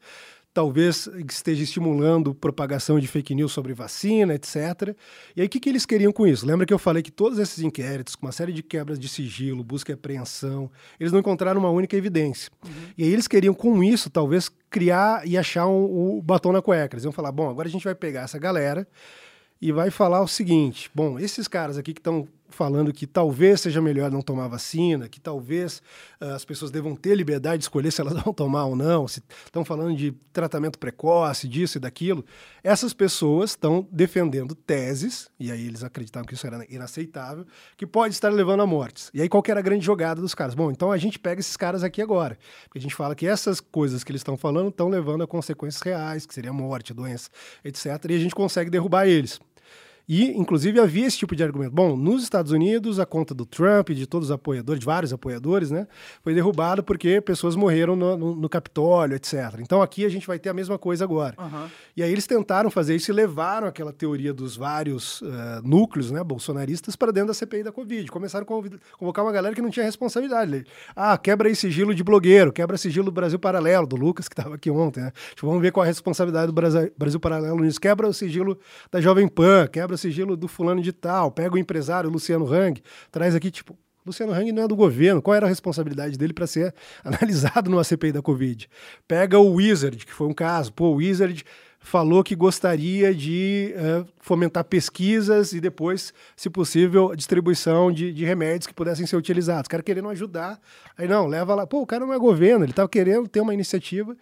talvez 0.54 1.08
esteja 1.28 1.64
estimulando 1.64 2.32
propagação 2.32 3.00
de 3.00 3.08
fake 3.08 3.34
news 3.34 3.52
sobre 3.52 3.74
vacina, 3.74 4.34
etc. 4.34 4.94
E 5.34 5.40
aí, 5.40 5.46
o 5.48 5.50
que, 5.50 5.58
que 5.58 5.68
eles 5.68 5.84
queriam 5.84 6.12
com 6.12 6.24
isso? 6.24 6.46
Lembra 6.46 6.64
que 6.64 6.72
eu 6.72 6.78
falei 6.78 7.02
que 7.02 7.10
todos 7.10 7.40
esses 7.40 7.58
inquéritos, 7.58 8.14
com 8.14 8.24
uma 8.24 8.32
série 8.32 8.52
de 8.52 8.62
quebras 8.62 8.98
de 8.98 9.08
sigilo, 9.08 9.64
busca 9.64 9.90
e 9.90 9.94
apreensão, 9.94 10.70
eles 10.98 11.12
não 11.12 11.18
encontraram 11.18 11.60
uma 11.60 11.70
única 11.70 11.96
evidência. 11.96 12.52
Uhum. 12.64 12.70
E 12.96 13.02
aí, 13.02 13.12
eles 13.12 13.26
queriam, 13.26 13.52
com 13.52 13.82
isso, 13.82 14.08
talvez 14.08 14.48
criar 14.70 15.26
e 15.26 15.36
achar 15.36 15.66
um, 15.66 16.18
um 16.18 16.20
batom 16.20 16.52
na 16.52 16.62
cueca. 16.62 16.94
Eles 16.94 17.04
iam 17.04 17.12
falar: 17.12 17.32
bom, 17.32 17.50
agora 17.50 17.66
a 17.66 17.70
gente 17.70 17.84
vai 17.84 17.94
pegar 17.94 18.22
essa 18.22 18.38
galera 18.38 18.86
e 19.60 19.72
vai 19.72 19.90
falar 19.90 20.20
o 20.22 20.28
seguinte: 20.28 20.88
bom, 20.94 21.18
esses 21.18 21.48
caras 21.48 21.76
aqui 21.76 21.92
que 21.92 22.00
estão 22.00 22.28
falando 22.54 22.92
que 22.92 23.06
talvez 23.06 23.60
seja 23.60 23.82
melhor 23.82 24.10
não 24.10 24.22
tomar 24.22 24.48
vacina, 24.48 25.08
que 25.08 25.20
talvez 25.20 25.82
uh, 26.20 26.34
as 26.34 26.44
pessoas 26.44 26.70
devam 26.70 26.96
ter 26.96 27.14
liberdade 27.14 27.58
de 27.58 27.64
escolher 27.64 27.90
se 27.90 28.00
elas 28.00 28.14
vão 28.22 28.32
tomar 28.32 28.64
ou 28.64 28.76
não, 28.76 29.06
se 29.06 29.22
estão 29.44 29.64
falando 29.64 29.96
de 29.96 30.12
tratamento 30.32 30.78
precoce, 30.78 31.48
disso 31.48 31.78
e 31.78 31.80
daquilo. 31.80 32.24
Essas 32.62 32.94
pessoas 32.94 33.50
estão 33.50 33.86
defendendo 33.90 34.54
teses, 34.54 35.28
e 35.38 35.50
aí 35.50 35.66
eles 35.66 35.84
acreditavam 35.84 36.26
que 36.26 36.34
isso 36.34 36.46
era 36.46 36.64
inaceitável, 36.70 37.44
que 37.76 37.86
pode 37.86 38.14
estar 38.14 38.32
levando 38.32 38.62
a 38.62 38.66
mortes. 38.66 39.10
E 39.12 39.20
aí 39.20 39.28
qual 39.28 39.42
era 39.46 39.60
a 39.60 39.62
grande 39.62 39.84
jogada 39.84 40.20
dos 40.20 40.34
caras? 40.34 40.54
Bom, 40.54 40.70
então 40.70 40.90
a 40.90 40.96
gente 40.96 41.18
pega 41.18 41.40
esses 41.40 41.56
caras 41.56 41.82
aqui 41.82 42.00
agora, 42.00 42.38
porque 42.64 42.78
a 42.78 42.82
gente 42.82 42.94
fala 42.94 43.14
que 43.14 43.26
essas 43.26 43.60
coisas 43.60 44.02
que 44.04 44.12
eles 44.12 44.20
estão 44.20 44.36
falando 44.36 44.68
estão 44.68 44.88
levando 44.88 45.22
a 45.22 45.26
consequências 45.26 45.82
reais, 45.82 46.24
que 46.24 46.32
seria 46.32 46.52
morte, 46.52 46.94
doença, 46.94 47.28
etc., 47.64 47.86
e 48.10 48.14
a 48.14 48.18
gente 48.18 48.34
consegue 48.34 48.70
derrubar 48.70 49.06
eles. 49.06 49.40
E, 50.08 50.32
inclusive, 50.32 50.78
havia 50.78 51.06
esse 51.06 51.18
tipo 51.18 51.34
de 51.34 51.42
argumento. 51.42 51.72
Bom, 51.72 51.96
nos 51.96 52.22
Estados 52.22 52.52
Unidos, 52.52 53.00
a 53.00 53.06
conta 53.06 53.34
do 53.34 53.46
Trump, 53.46 53.90
de 53.90 54.06
todos 54.06 54.28
os 54.28 54.32
apoiadores, 54.32 54.80
de 54.80 54.86
vários 54.86 55.12
apoiadores, 55.12 55.70
né, 55.70 55.86
foi 56.22 56.34
derrubada 56.34 56.82
porque 56.82 57.20
pessoas 57.20 57.56
morreram 57.56 57.96
no, 57.96 58.16
no, 58.16 58.34
no, 58.34 58.48
Capitólio, 58.48 59.16
etc. 59.16 59.58
Então, 59.60 59.80
aqui 59.80 60.04
a 60.04 60.08
gente 60.08 60.26
vai 60.26 60.38
ter 60.38 60.50
a 60.50 60.54
mesma 60.54 60.78
coisa 60.78 61.04
agora. 61.04 61.34
Uhum. 61.38 61.68
E 61.96 62.02
aí 62.02 62.12
eles 62.12 62.26
tentaram 62.26 62.70
fazer 62.70 62.94
isso 62.94 63.10
e 63.10 63.14
levaram 63.14 63.66
aquela 63.66 63.92
teoria 63.92 64.32
dos 64.32 64.56
vários 64.56 65.22
uh, 65.22 65.26
núcleos 65.64 66.10
né, 66.10 66.22
bolsonaristas 66.22 66.94
para 66.96 67.10
dentro 67.10 67.28
da 67.28 67.34
CPI 67.34 67.62
da 67.62 67.72
Covid. 67.72 68.10
Começaram 68.10 68.44
a 68.44 68.98
convocar 68.98 69.24
uma 69.24 69.32
galera 69.32 69.54
que 69.54 69.62
não 69.62 69.70
tinha 69.70 69.84
responsabilidade. 69.84 70.66
Ah, 70.94 71.16
quebra 71.16 71.48
aí 71.48 71.56
sigilo 71.56 71.94
de 71.94 72.04
blogueiro, 72.04 72.52
quebra 72.52 72.76
sigilo 72.76 73.06
do 73.06 73.12
Brasil 73.12 73.38
Paralelo, 73.38 73.86
do 73.86 73.96
Lucas, 73.96 74.28
que 74.28 74.34
estava 74.34 74.54
aqui 74.54 74.70
ontem. 74.70 75.00
Né? 75.00 75.12
Tipo, 75.34 75.46
vamos 75.46 75.62
ver 75.62 75.72
qual 75.72 75.84
a 75.84 75.86
responsabilidade 75.86 76.48
do 76.48 76.52
Brasil, 76.52 76.92
Brasil 76.96 77.18
Paralelo 77.18 77.60
nisso. 77.60 77.80
Quebra 77.80 78.06
o 78.06 78.12
sigilo 78.12 78.58
da 78.90 79.00
Jovem 79.00 79.26
Pan, 79.26 79.66
quebra 79.66 79.93
o 79.94 79.98
sigilo 79.98 80.36
do 80.36 80.48
fulano 80.48 80.82
de 80.82 80.92
tal, 80.92 81.30
pega 81.30 81.54
o 81.54 81.58
empresário 81.58 82.10
Luciano 82.10 82.46
Hang, 82.52 82.82
traz 83.10 83.34
aqui, 83.34 83.50
tipo, 83.50 83.76
Luciano 84.04 84.32
Hang 84.32 84.52
não 84.52 84.64
é 84.64 84.68
do 84.68 84.76
governo, 84.76 85.22
qual 85.22 85.34
era 85.34 85.46
a 85.46 85.48
responsabilidade 85.48 86.18
dele 86.18 86.34
para 86.34 86.46
ser 86.46 86.74
analisado 87.02 87.70
numa 87.70 87.84
CPI 87.84 88.12
da 88.12 88.22
Covid? 88.22 88.68
Pega 89.08 89.38
o 89.38 89.54
Wizard, 89.54 90.04
que 90.04 90.12
foi 90.12 90.26
um 90.26 90.34
caso, 90.34 90.72
pô, 90.72 90.88
o 90.88 90.96
Wizard 90.96 91.44
falou 91.84 92.24
que 92.24 92.34
gostaria 92.34 93.14
de 93.14 93.74
uh, 93.76 94.08
fomentar 94.18 94.64
pesquisas 94.64 95.52
e 95.52 95.60
depois, 95.60 96.14
se 96.34 96.48
possível, 96.48 97.14
distribuição 97.14 97.92
de, 97.92 98.10
de, 98.10 98.24
remédios 98.24 98.66
que 98.66 98.72
pudessem 98.72 99.06
ser 99.06 99.16
utilizados. 99.16 99.66
O 99.66 99.70
cara 99.70 99.82
querendo 99.82 100.08
ajudar. 100.08 100.58
Aí 100.96 101.06
não, 101.06 101.26
leva 101.26 101.54
lá. 101.54 101.66
Pô, 101.66 101.82
o 101.82 101.86
cara 101.86 102.06
não 102.06 102.14
é 102.14 102.18
governo, 102.18 102.64
ele 102.64 102.72
estava 102.72 102.88
querendo 102.88 103.28
ter 103.28 103.40
uma 103.40 103.52
iniciativa. 103.52 104.16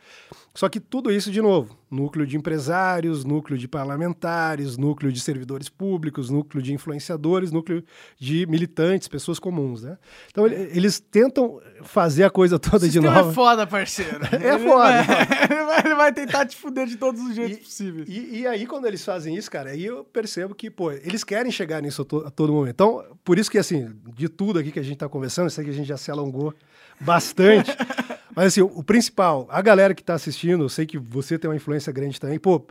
Só 0.53 0.69
que 0.69 0.81
tudo 0.81 1.11
isso, 1.13 1.31
de 1.31 1.41
novo, 1.41 1.79
núcleo 1.93 2.27
de 2.27 2.37
empresários, 2.37 3.25
núcleo 3.25 3.59
de 3.59 3.69
parlamentares, 3.69 4.77
núcleo 4.77 5.13
de 5.13 5.21
servidores 5.21 5.69
públicos, 5.69 6.31
núcleo 6.31 6.63
de 6.63 6.73
influenciadores, 6.73 7.53
núcleo 7.53 7.85
de 8.19 8.47
militantes, 8.47 9.07
pessoas 9.07 9.39
comuns, 9.39 9.83
né? 9.83 9.99
Então 10.31 10.47
eles 10.47 10.99
tentam 10.99 11.61
fazer 11.83 12.25
a 12.25 12.31
coisa 12.31 12.59
toda 12.59 12.89
de 12.89 12.99
novo. 12.99 13.19
é 13.31 13.33
foda, 13.33 13.67
parceiro. 13.67 14.21
é 14.25 14.59
foda. 14.59 15.01
Ele 15.51 15.65
vai, 15.65 15.79
ele 15.85 15.95
vai 15.95 16.13
tentar 16.13 16.47
te 16.47 16.57
fuder 16.57 16.87
de 16.87 16.97
todos 16.97 17.21
os 17.21 17.35
jeitos 17.35 17.59
e, 17.59 17.61
possíveis. 17.61 18.09
E, 18.09 18.41
e, 18.41 18.47
aí, 18.47 18.67
quando 18.67 18.87
eles 18.87 19.05
fazem 19.05 19.37
isso, 19.37 19.51
cara, 19.51 19.71
aí 19.71 19.85
eu 19.85 20.05
percebo 20.05 20.55
que, 20.55 20.71
pô, 20.71 20.91
eles 20.91 21.23
querem 21.23 21.53
chegar 21.53 21.83
nisso 21.83 22.03
a, 22.03 22.05
to, 22.05 22.25
a 22.27 22.31
todo 22.31 22.53
momento. 22.53 22.75
Então, 22.75 23.05
por 23.25 23.39
isso 23.39 23.51
que, 23.51 23.59
assim, 23.59 23.93
de 24.15 24.29
tudo 24.29 24.59
aqui 24.59 24.71
que 24.73 24.79
a 24.79 24.83
gente 24.83 24.97
tá 24.97 25.09
conversando, 25.09 25.51
sei 25.51 25.65
que 25.65 25.71
a 25.71 25.75
gente 25.75 25.87
já 25.87 25.97
se 25.97 26.11
alongou 26.11 26.55
bastante. 27.01 27.71
Mas 28.35 28.47
assim, 28.47 28.63
o, 28.63 28.83
principal, 28.83 29.47
a 29.51 29.61
galera 29.61 29.95
que 29.95 30.03
está 30.03 30.15
assistindo, 30.15 30.65
eu 30.65 30.69
sei 30.69 30.87
que 30.87 30.99
você 30.99 31.39
tem 31.39 31.49
uma 31.51 31.57
influência 31.57 31.93
grande 31.93 32.21
também, 32.21 32.39
pô, 32.39 32.67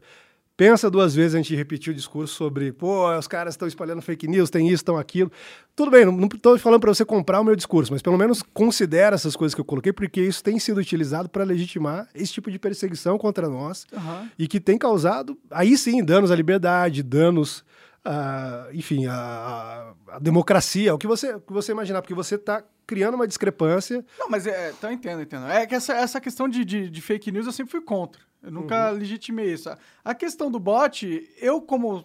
pensa 0.57 0.91
duas 0.91 1.15
vezes 1.15 1.33
antes 1.33 1.47
de 1.47 1.55
repetir 1.55 1.91
o 1.91 1.95
discurso 1.95 2.35
sobre, 2.35 2.71
pô, 2.71 3.09
os 3.17 3.27
caras 3.27 3.53
estão 3.53 3.67
espalhando 3.67 4.01
fake 4.01 4.27
news, 4.27 4.49
tem 4.49 4.67
isso, 4.67 4.75
estão 4.75 4.97
aquilo. 4.97 5.31
Tudo 5.75 5.89
bem, 5.89 6.05
não 6.05 6.27
estou 6.27 6.57
falando 6.59 6.79
para 6.79 6.93
você 6.93 7.05
comprar 7.05 7.41
o 7.41 7.43
meu 7.43 7.55
discurso, 7.55 7.91
mas 7.91 8.01
pelo 8.01 8.17
menos 8.17 8.43
considera 8.53 9.15
essas 9.15 9.35
coisas 9.35 9.55
que 9.55 9.61
eu 9.61 9.65
coloquei, 9.65 9.91
porque 9.93 10.21
isso 10.21 10.43
tem 10.43 10.59
sido 10.59 10.79
utilizado 10.79 11.29
para 11.29 11.43
legitimar 11.43 12.07
esse 12.13 12.33
tipo 12.33 12.51
de 12.51 12.59
perseguição 12.59 13.17
contra 13.17 13.49
nós 13.49 13.87
uhum. 13.91 14.29
e 14.37 14.47
que 14.47 14.59
tem 14.59 14.77
causado, 14.77 15.37
aí 15.49 15.77
sim, 15.77 16.03
danos 16.03 16.29
à 16.29 16.35
liberdade, 16.35 17.01
danos 17.01 17.63
Uh, 18.03 18.73
enfim, 18.73 19.05
a, 19.05 19.93
a, 20.07 20.19
democracia, 20.19 20.93
o 20.93 20.97
que 20.97 21.05
você, 21.05 21.35
o 21.35 21.41
que 21.41 21.53
você 21.53 21.71
imaginar, 21.71 22.01
porque 22.01 22.15
você 22.15 22.33
está 22.33 22.63
criando 22.87 23.13
uma 23.13 23.27
discrepância. 23.27 24.03
Não, 24.17 24.27
mas 24.27 24.47
é, 24.47 24.71
então 24.71 24.91
entendo, 24.91 25.21
entendo. 25.21 25.45
É 25.47 25.67
que 25.67 25.75
essa, 25.75 25.93
essa 25.93 26.19
questão 26.19 26.49
de, 26.49 26.65
de, 26.65 26.89
de 26.89 27.01
fake 27.01 27.31
news 27.31 27.45
eu 27.45 27.51
sempre 27.51 27.71
fui 27.71 27.81
contra. 27.81 28.19
Eu 28.41 28.51
nunca 28.51 28.91
uhum. 28.91 28.97
legitimei 28.97 29.53
isso. 29.53 29.69
A 30.03 30.15
questão 30.15 30.49
do 30.49 30.59
bot, 30.59 31.29
eu 31.39 31.61
como 31.61 32.03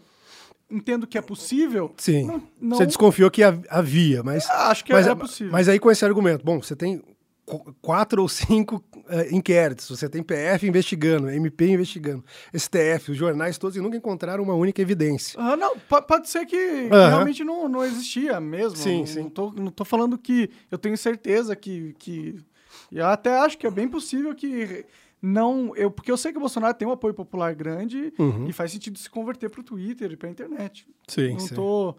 entendo 0.70 1.06
que 1.06 1.16
é 1.16 1.22
possível. 1.22 1.94
Sim. 1.96 2.26
Não, 2.26 2.42
não... 2.60 2.76
Você 2.76 2.86
desconfiou 2.86 3.30
que 3.30 3.42
havia, 3.42 4.22
mas. 4.22 4.48
acho 4.50 4.84
que 4.84 4.92
mas, 4.92 5.06
era 5.06 5.16
possível. 5.16 5.52
Mas 5.52 5.66
aí 5.66 5.78
com 5.78 5.90
esse 5.90 6.04
argumento, 6.04 6.44
bom, 6.44 6.60
você 6.60 6.76
tem 6.76 7.02
quatro 7.80 8.22
ou 8.22 8.28
cinco 8.28 8.82
uh, 8.94 9.34
inquéritos. 9.34 9.88
Você 9.88 10.08
tem 10.08 10.22
PF 10.22 10.66
investigando, 10.66 11.30
MP 11.30 11.68
investigando, 11.68 12.24
STF, 12.54 13.12
os 13.12 13.16
jornais 13.16 13.56
todos 13.56 13.76
e 13.76 13.80
nunca 13.80 13.96
encontraram 13.96 14.42
uma 14.42 14.54
única 14.54 14.82
evidência. 14.82 15.38
Ah, 15.40 15.56
não, 15.56 15.76
pode 15.78 16.28
ser 16.28 16.44
que 16.46 16.88
realmente 16.90 17.44
não, 17.44 17.68
não 17.68 17.84
existia 17.84 18.40
mesmo. 18.40 18.76
Sim, 18.76 18.98
não, 18.98 19.06
sim. 19.06 19.22
Não 19.22 19.30
tô, 19.30 19.52
não 19.52 19.70
tô 19.70 19.84
falando 19.84 20.18
que 20.18 20.50
eu 20.70 20.78
tenho 20.78 20.96
certeza 20.96 21.54
que, 21.54 21.94
que. 21.98 22.36
Eu 22.90 23.06
até 23.06 23.38
acho 23.38 23.56
que 23.56 23.66
é 23.66 23.70
bem 23.70 23.88
possível 23.88 24.34
que 24.34 24.84
não. 25.22 25.74
Eu, 25.76 25.90
porque 25.90 26.10
eu 26.10 26.16
sei 26.16 26.32
que 26.32 26.38
o 26.38 26.40
Bolsonaro 26.40 26.74
tem 26.74 26.86
um 26.86 26.92
apoio 26.92 27.14
popular 27.14 27.54
grande 27.54 28.12
uhum. 28.18 28.46
e 28.48 28.52
faz 28.52 28.72
sentido 28.72 28.98
se 28.98 29.08
converter 29.08 29.48
para 29.48 29.60
o 29.60 29.64
Twitter 29.64 30.12
e 30.12 30.16
para 30.16 30.28
a 30.28 30.32
internet. 30.32 30.86
Sim, 31.06 31.32
não 31.32 31.40
sim. 31.40 31.54
tô 31.54 31.96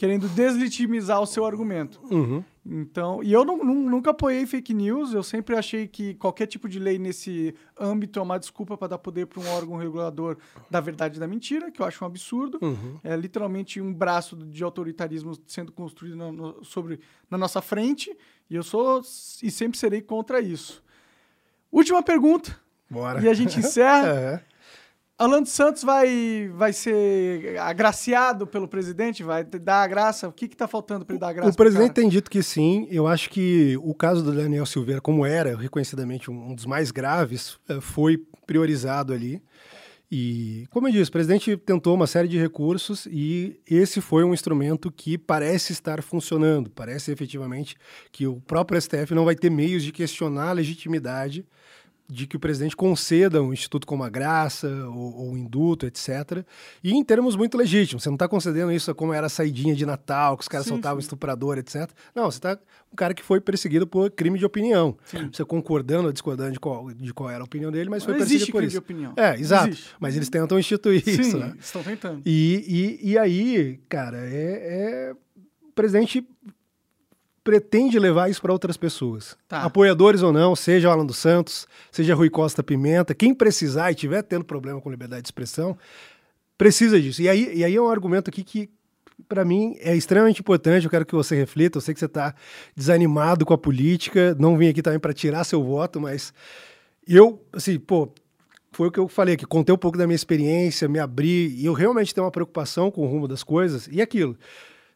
querendo 0.00 0.30
deslegitimizar 0.30 1.20
o 1.20 1.26
seu 1.26 1.44
argumento. 1.44 2.00
Uhum. 2.10 2.42
Então, 2.64 3.22
e 3.22 3.30
eu 3.30 3.44
não, 3.44 3.58
não, 3.58 3.74
nunca 3.74 4.12
apoiei 4.12 4.46
fake 4.46 4.72
news, 4.72 5.12
eu 5.12 5.22
sempre 5.22 5.54
achei 5.54 5.86
que 5.86 6.14
qualquer 6.14 6.46
tipo 6.46 6.70
de 6.70 6.78
lei 6.78 6.98
nesse 6.98 7.54
âmbito 7.78 8.18
é 8.18 8.22
uma 8.22 8.38
desculpa 8.38 8.78
para 8.78 8.88
dar 8.88 8.98
poder 8.98 9.26
para 9.26 9.42
um 9.42 9.46
órgão 9.50 9.76
regulador 9.76 10.38
da 10.70 10.80
verdade 10.80 11.18
e 11.18 11.20
da 11.20 11.26
mentira, 11.26 11.70
que 11.70 11.82
eu 11.82 11.84
acho 11.84 12.02
um 12.02 12.06
absurdo. 12.06 12.58
Uhum. 12.62 12.98
É 13.04 13.14
literalmente 13.14 13.78
um 13.78 13.92
braço 13.92 14.36
de 14.36 14.64
autoritarismo 14.64 15.36
sendo 15.46 15.70
construído 15.70 16.16
na, 16.16 16.32
no, 16.32 16.64
sobre, 16.64 17.00
na 17.30 17.36
nossa 17.36 17.60
frente, 17.60 18.10
e 18.48 18.56
eu 18.56 18.62
sou 18.62 19.02
e 19.42 19.50
sempre 19.50 19.78
serei 19.78 20.00
contra 20.00 20.40
isso. 20.40 20.82
Última 21.70 22.02
pergunta, 22.02 22.58
Bora. 22.88 23.20
e 23.20 23.28
a 23.28 23.34
gente 23.34 23.58
encerra. 23.58 24.40
É. 24.48 24.49
Alan 25.20 25.42
dos 25.42 25.52
Santos 25.52 25.84
vai, 25.84 26.50
vai 26.54 26.72
ser 26.72 27.58
agraciado 27.58 28.46
pelo 28.46 28.66
presidente? 28.66 29.22
Vai 29.22 29.44
dar 29.44 29.82
a 29.82 29.86
graça? 29.86 30.26
O 30.26 30.32
que 30.32 30.46
está 30.46 30.66
faltando 30.66 31.04
para 31.04 31.12
ele 31.12 31.20
dar 31.20 31.28
a 31.28 31.32
graça? 31.34 31.50
O 31.50 31.56
presidente 31.56 31.92
tem 31.92 32.08
dito 32.08 32.30
que 32.30 32.42
sim. 32.42 32.88
Eu 32.90 33.06
acho 33.06 33.28
que 33.28 33.78
o 33.82 33.94
caso 33.94 34.22
do 34.22 34.32
Daniel 34.32 34.64
Silveira, 34.64 35.00
como 35.00 35.24
era 35.24 35.54
reconhecidamente 35.56 36.30
um 36.30 36.40
um 36.40 36.54
dos 36.54 36.64
mais 36.64 36.90
graves, 36.90 37.58
eh, 37.68 37.80
foi 37.80 38.16
priorizado 38.46 39.12
ali. 39.12 39.42
E, 40.10 40.66
como 40.70 40.88
eu 40.88 40.92
disse, 40.92 41.08
o 41.08 41.12
presidente 41.12 41.56
tentou 41.58 41.94
uma 41.94 42.06
série 42.06 42.26
de 42.26 42.36
recursos 42.36 43.06
e 43.06 43.60
esse 43.64 44.00
foi 44.00 44.24
um 44.24 44.34
instrumento 44.34 44.90
que 44.90 45.16
parece 45.16 45.72
estar 45.72 46.02
funcionando. 46.02 46.68
Parece 46.70 47.12
efetivamente 47.12 47.76
que 48.10 48.26
o 48.26 48.40
próprio 48.40 48.80
STF 48.80 49.14
não 49.14 49.24
vai 49.24 49.36
ter 49.36 49.50
meios 49.50 49.84
de 49.84 49.92
questionar 49.92 50.48
a 50.48 50.52
legitimidade 50.52 51.46
de 52.10 52.26
que 52.26 52.36
o 52.36 52.40
presidente 52.40 52.74
conceda 52.76 53.42
um 53.42 53.52
instituto 53.52 53.86
como 53.86 54.02
a 54.02 54.08
graça 54.08 54.66
ou, 54.88 55.28
ou 55.28 55.38
induto, 55.38 55.86
etc. 55.86 56.44
E 56.82 56.92
em 56.92 57.04
termos 57.04 57.36
muito 57.36 57.56
legítimos. 57.56 58.02
Você 58.02 58.08
não 58.08 58.16
está 58.16 58.26
concedendo 58.28 58.72
isso 58.72 58.94
como 58.94 59.12
era 59.12 59.26
a 59.26 59.30
saidinha 59.30 59.74
de 59.74 59.86
Natal, 59.86 60.36
que 60.36 60.42
os 60.42 60.48
caras 60.48 60.66
Sim, 60.66 60.72
soltavam 60.72 61.00
sim. 61.00 61.04
estuprador, 61.04 61.58
etc. 61.58 61.88
Não, 62.14 62.30
você 62.30 62.38
está 62.38 62.58
um 62.92 62.96
cara 62.96 63.14
que 63.14 63.22
foi 63.22 63.40
perseguido 63.40 63.86
por 63.86 64.10
crime 64.10 64.38
de 64.38 64.44
opinião. 64.44 64.96
Você 65.32 65.44
concordando 65.44 66.06
ou 66.06 66.12
discordando 66.12 66.52
de 66.52 66.58
qual, 66.60 66.90
de 66.92 67.14
qual 67.14 67.30
era 67.30 67.40
a 67.40 67.44
opinião 67.44 67.70
dele, 67.70 67.88
mas 67.88 68.04
Não 68.04 68.14
foi 68.14 68.22
existe 68.22 68.50
perseguido 68.50 68.52
por 68.52 68.58
crime 68.58 68.66
isso. 68.66 68.72
de 68.72 68.78
opinião. 68.78 69.14
É, 69.16 69.38
exato. 69.40 69.68
Existe. 69.68 69.94
Mas 70.00 70.16
eles 70.16 70.28
tentam 70.28 70.58
instituir 70.58 71.02
isso, 71.08 71.22
Sim, 71.22 71.38
né? 71.38 71.54
estão 71.60 71.82
tentando. 71.82 72.22
E, 72.26 72.98
e, 73.02 73.10
e 73.12 73.18
aí, 73.18 73.80
cara, 73.88 74.18
é, 74.18 75.12
é- 75.12 75.12
o 75.68 75.72
presidente 75.72 76.26
pretende 77.42 77.98
levar 77.98 78.30
isso 78.30 78.40
para 78.40 78.52
outras 78.52 78.76
pessoas. 78.76 79.36
Tá. 79.48 79.62
Apoiadores 79.62 80.22
ou 80.22 80.32
não, 80.32 80.54
seja 80.54 80.88
o 80.88 80.92
Alan 80.92 81.06
dos 81.06 81.16
Santos, 81.16 81.66
seja 81.90 82.14
Rui 82.14 82.30
Costa 82.30 82.62
Pimenta, 82.62 83.14
quem 83.14 83.34
precisar 83.34 83.90
e 83.90 83.94
tiver 83.94 84.22
tendo 84.22 84.44
problema 84.44 84.80
com 84.80 84.90
liberdade 84.90 85.22
de 85.22 85.28
expressão, 85.28 85.76
precisa 86.58 87.00
disso. 87.00 87.22
E 87.22 87.28
aí, 87.28 87.58
e 87.58 87.64
aí 87.64 87.74
é 87.74 87.80
um 87.80 87.88
argumento 87.88 88.28
aqui 88.28 88.44
que, 88.44 88.68
para 89.28 89.44
mim, 89.44 89.76
é 89.80 89.96
extremamente 89.96 90.40
importante. 90.40 90.84
Eu 90.84 90.90
quero 90.90 91.06
que 91.06 91.14
você 91.14 91.34
reflita. 91.34 91.78
Eu 91.78 91.82
sei 91.82 91.94
que 91.94 92.00
você 92.00 92.06
está 92.06 92.34
desanimado 92.76 93.46
com 93.46 93.54
a 93.54 93.58
política, 93.58 94.36
não 94.38 94.56
vim 94.58 94.68
aqui 94.68 94.82
também 94.82 95.00
para 95.00 95.14
tirar 95.14 95.44
seu 95.44 95.62
voto, 95.64 96.00
mas 96.00 96.34
eu, 97.08 97.42
assim, 97.52 97.78
pô, 97.78 98.12
foi 98.72 98.88
o 98.88 98.90
que 98.90 99.00
eu 99.00 99.08
falei 99.08 99.34
aqui, 99.34 99.46
contei 99.46 99.74
um 99.74 99.78
pouco 99.78 99.98
da 99.98 100.06
minha 100.06 100.14
experiência, 100.14 100.88
me 100.88 100.98
abri, 100.98 101.48
e 101.56 101.64
eu 101.64 101.72
realmente 101.72 102.14
tenho 102.14 102.24
uma 102.24 102.30
preocupação 102.30 102.90
com 102.90 103.02
o 103.02 103.06
rumo 103.06 103.26
das 103.26 103.42
coisas, 103.42 103.88
e 103.90 104.00
aquilo. 104.00 104.36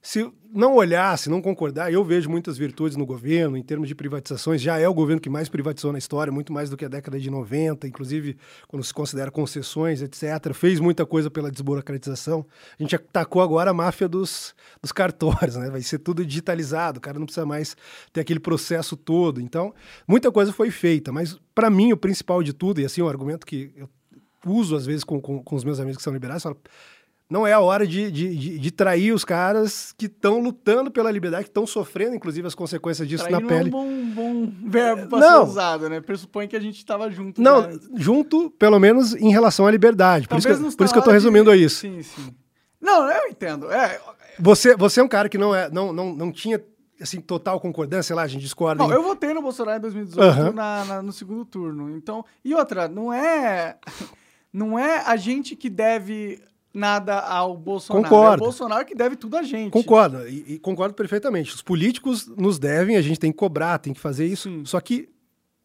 Se 0.05 0.31
não 0.53 0.75
olhar, 0.75 1.17
se 1.17 1.31
não 1.31 1.41
concordar, 1.41 1.91
eu 1.91 2.05
vejo 2.05 2.29
muitas 2.29 2.59
virtudes 2.59 2.95
no 2.95 3.07
governo, 3.07 3.57
em 3.57 3.63
termos 3.63 3.89
de 3.89 3.95
privatizações, 3.95 4.61
já 4.61 4.79
é 4.79 4.87
o 4.87 4.93
governo 4.93 5.19
que 5.19 5.31
mais 5.31 5.49
privatizou 5.49 5.93
na 5.93 5.99
história, 5.99 6.31
muito 6.31 6.53
mais 6.53 6.69
do 6.69 6.77
que 6.77 6.85
a 6.85 6.89
década 6.89 7.19
de 7.19 7.31
90, 7.31 7.89
inclusive 7.89 8.37
quando 8.69 8.85
se 8.85 8.93
considera 8.93 9.31
concessões, 9.31 10.03
etc. 10.03 10.53
Fez 10.53 10.79
muita 10.79 11.07
coisa 11.07 11.31
pela 11.31 11.51
desburocratização. 11.51 12.45
A 12.79 12.83
gente 12.83 12.95
atacou 12.95 13.41
agora 13.41 13.71
a 13.71 13.75
máfia 13.75 14.07
dos, 14.07 14.55
dos 14.83 14.93
cartórios, 14.93 15.57
né? 15.57 15.71
Vai 15.71 15.81
ser 15.81 16.01
tudo 16.01 16.23
digitalizado, 16.23 16.99
o 16.99 17.01
cara 17.01 17.19
não 17.19 17.25
precisa 17.25 17.47
mais 17.47 17.75
ter 18.13 18.21
aquele 18.21 18.41
processo 18.41 18.99
todo. 18.99 19.41
Então, 19.41 19.75
muita 20.07 20.31
coisa 20.31 20.53
foi 20.53 20.71
feita, 20.71 21.11
mas 21.11 21.41
para 21.55 21.71
mim 21.71 21.95
o 21.95 21.97
principal 21.97 22.43
de 22.43 22.53
tudo, 22.53 22.79
e 22.79 22.85
assim, 22.85 23.01
um 23.01 23.09
argumento 23.09 23.47
que 23.47 23.73
eu 23.75 23.89
uso 24.47 24.77
às 24.77 24.85
vezes 24.85 25.03
com, 25.03 25.19
com, 25.19 25.43
com 25.43 25.57
os 25.57 25.65
meus 25.65 25.81
amigos 25.81 25.97
que 25.97 26.03
são 26.03 26.13
liberais, 26.13 26.43
falo, 26.43 26.59
não 27.35 27.45
é 27.45 27.53
a 27.53 27.59
hora 27.59 27.85
de, 27.85 28.11
de, 28.13 28.37
de, 28.37 28.59
de 28.61 28.71
trair 28.71 29.13
os 29.13 29.25
caras 29.25 29.93
que 29.99 30.07
estão 30.07 30.39
lutando 30.41 30.89
pela 30.89 31.11
liberdade, 31.11 31.45
que 31.45 31.51
estão 31.51 31.67
sofrendo, 31.67 32.15
inclusive, 32.15 32.47
as 32.47 32.55
consequências 32.55 33.09
disso 33.09 33.25
Trair 33.25 33.33
na 33.35 33.41
não 33.41 33.49
pele. 33.49 33.65
é 33.65 33.67
um 33.67 33.71
bom, 33.71 34.07
bom 34.47 34.53
verbo 34.71 35.09
para 35.09 35.19
Não. 35.19 35.45
ser 35.47 35.51
usado, 35.51 35.89
né? 35.89 36.01
Pressupõe 36.01 36.47
que 36.47 36.55
a 36.55 36.61
gente 36.61 36.77
estava 36.79 37.11
junto. 37.11 37.43
Não, 37.43 37.63
já. 37.65 37.79
junto, 37.97 38.51
pelo 38.53 38.79
menos, 38.79 39.15
em 39.17 39.31
relação 39.33 39.67
à 39.67 39.71
liberdade. 39.73 40.29
Por, 40.29 40.39
isso 40.39 40.47
que, 40.47 40.55
por 40.77 40.85
isso 40.85 40.93
que 40.95 40.99
eu 40.99 41.01
estou 41.01 41.13
resumindo 41.13 41.51
a 41.51 41.57
isso. 41.57 41.81
Sim, 41.81 42.01
sim. 42.03 42.33
Não, 42.81 43.11
eu 43.11 43.29
entendo. 43.29 43.69
É, 43.73 44.01
Você, 44.39 44.77
você 44.77 45.01
é 45.01 45.03
um 45.03 45.09
cara 45.09 45.29
que 45.29 45.37
não, 45.39 45.53
é, 45.55 45.69
não, 45.71 45.93
não, 45.93 46.15
não 46.15 46.31
tinha 46.31 46.63
assim, 47.01 47.21
total 47.21 47.59
concordância, 47.59 48.05
sei 48.05 48.17
lá, 48.17 48.23
a 48.23 48.27
gente 48.29 48.43
discorda. 48.43 48.83
Não, 48.83 48.91
em- 48.91 48.95
eu 48.95 49.03
votei 49.03 49.35
no 49.35 49.43
Bolsonaro 49.43 49.79
em 49.79 49.81
2018 49.81 50.23
Aham. 50.23 50.53
na- 50.53 50.85
na- 50.85 51.03
no 51.03 51.13
segundo 51.13 51.45
turno. 51.45 51.91
Então, 51.97 52.25
e 52.45 52.55
outra, 52.55 52.87
não 52.87 53.13
é 53.13 53.77
não 54.53 54.79
é 54.79 55.03
a 55.05 55.17
gente 55.17 55.57
que 55.57 55.69
deve 55.69 56.41
nada 56.75 57.21
ao 57.21 57.57
Bolsonaro. 57.57 58.05
É 58.05 58.09
Concordo. 58.09 58.43
o 58.43 58.47
Bolsonaro 58.47 58.85
que 58.85 58.95
deve 58.95 59.15
tudo 59.15 59.37
a 59.37 59.43
gente. 59.43 59.71
Concordo, 59.71 60.29
e, 60.29 60.55
e 60.55 60.59
concordo 60.59 60.95
perfeitamente. 60.95 61.55
Os 61.55 61.63
políticos 61.63 62.27
nos 62.27 62.59
devem, 62.59 62.97
a 62.97 63.03
gente 63.03 63.21
tem 63.21 63.31
que 63.31 63.39
cobrar, 63.39 63.79
tem 63.79 63.95
que 63.95 64.01
fazer 64.01 64.27
isso. 64.27 64.51
Sim. 64.51 64.65
Só 64.65 64.81
que 64.81 65.09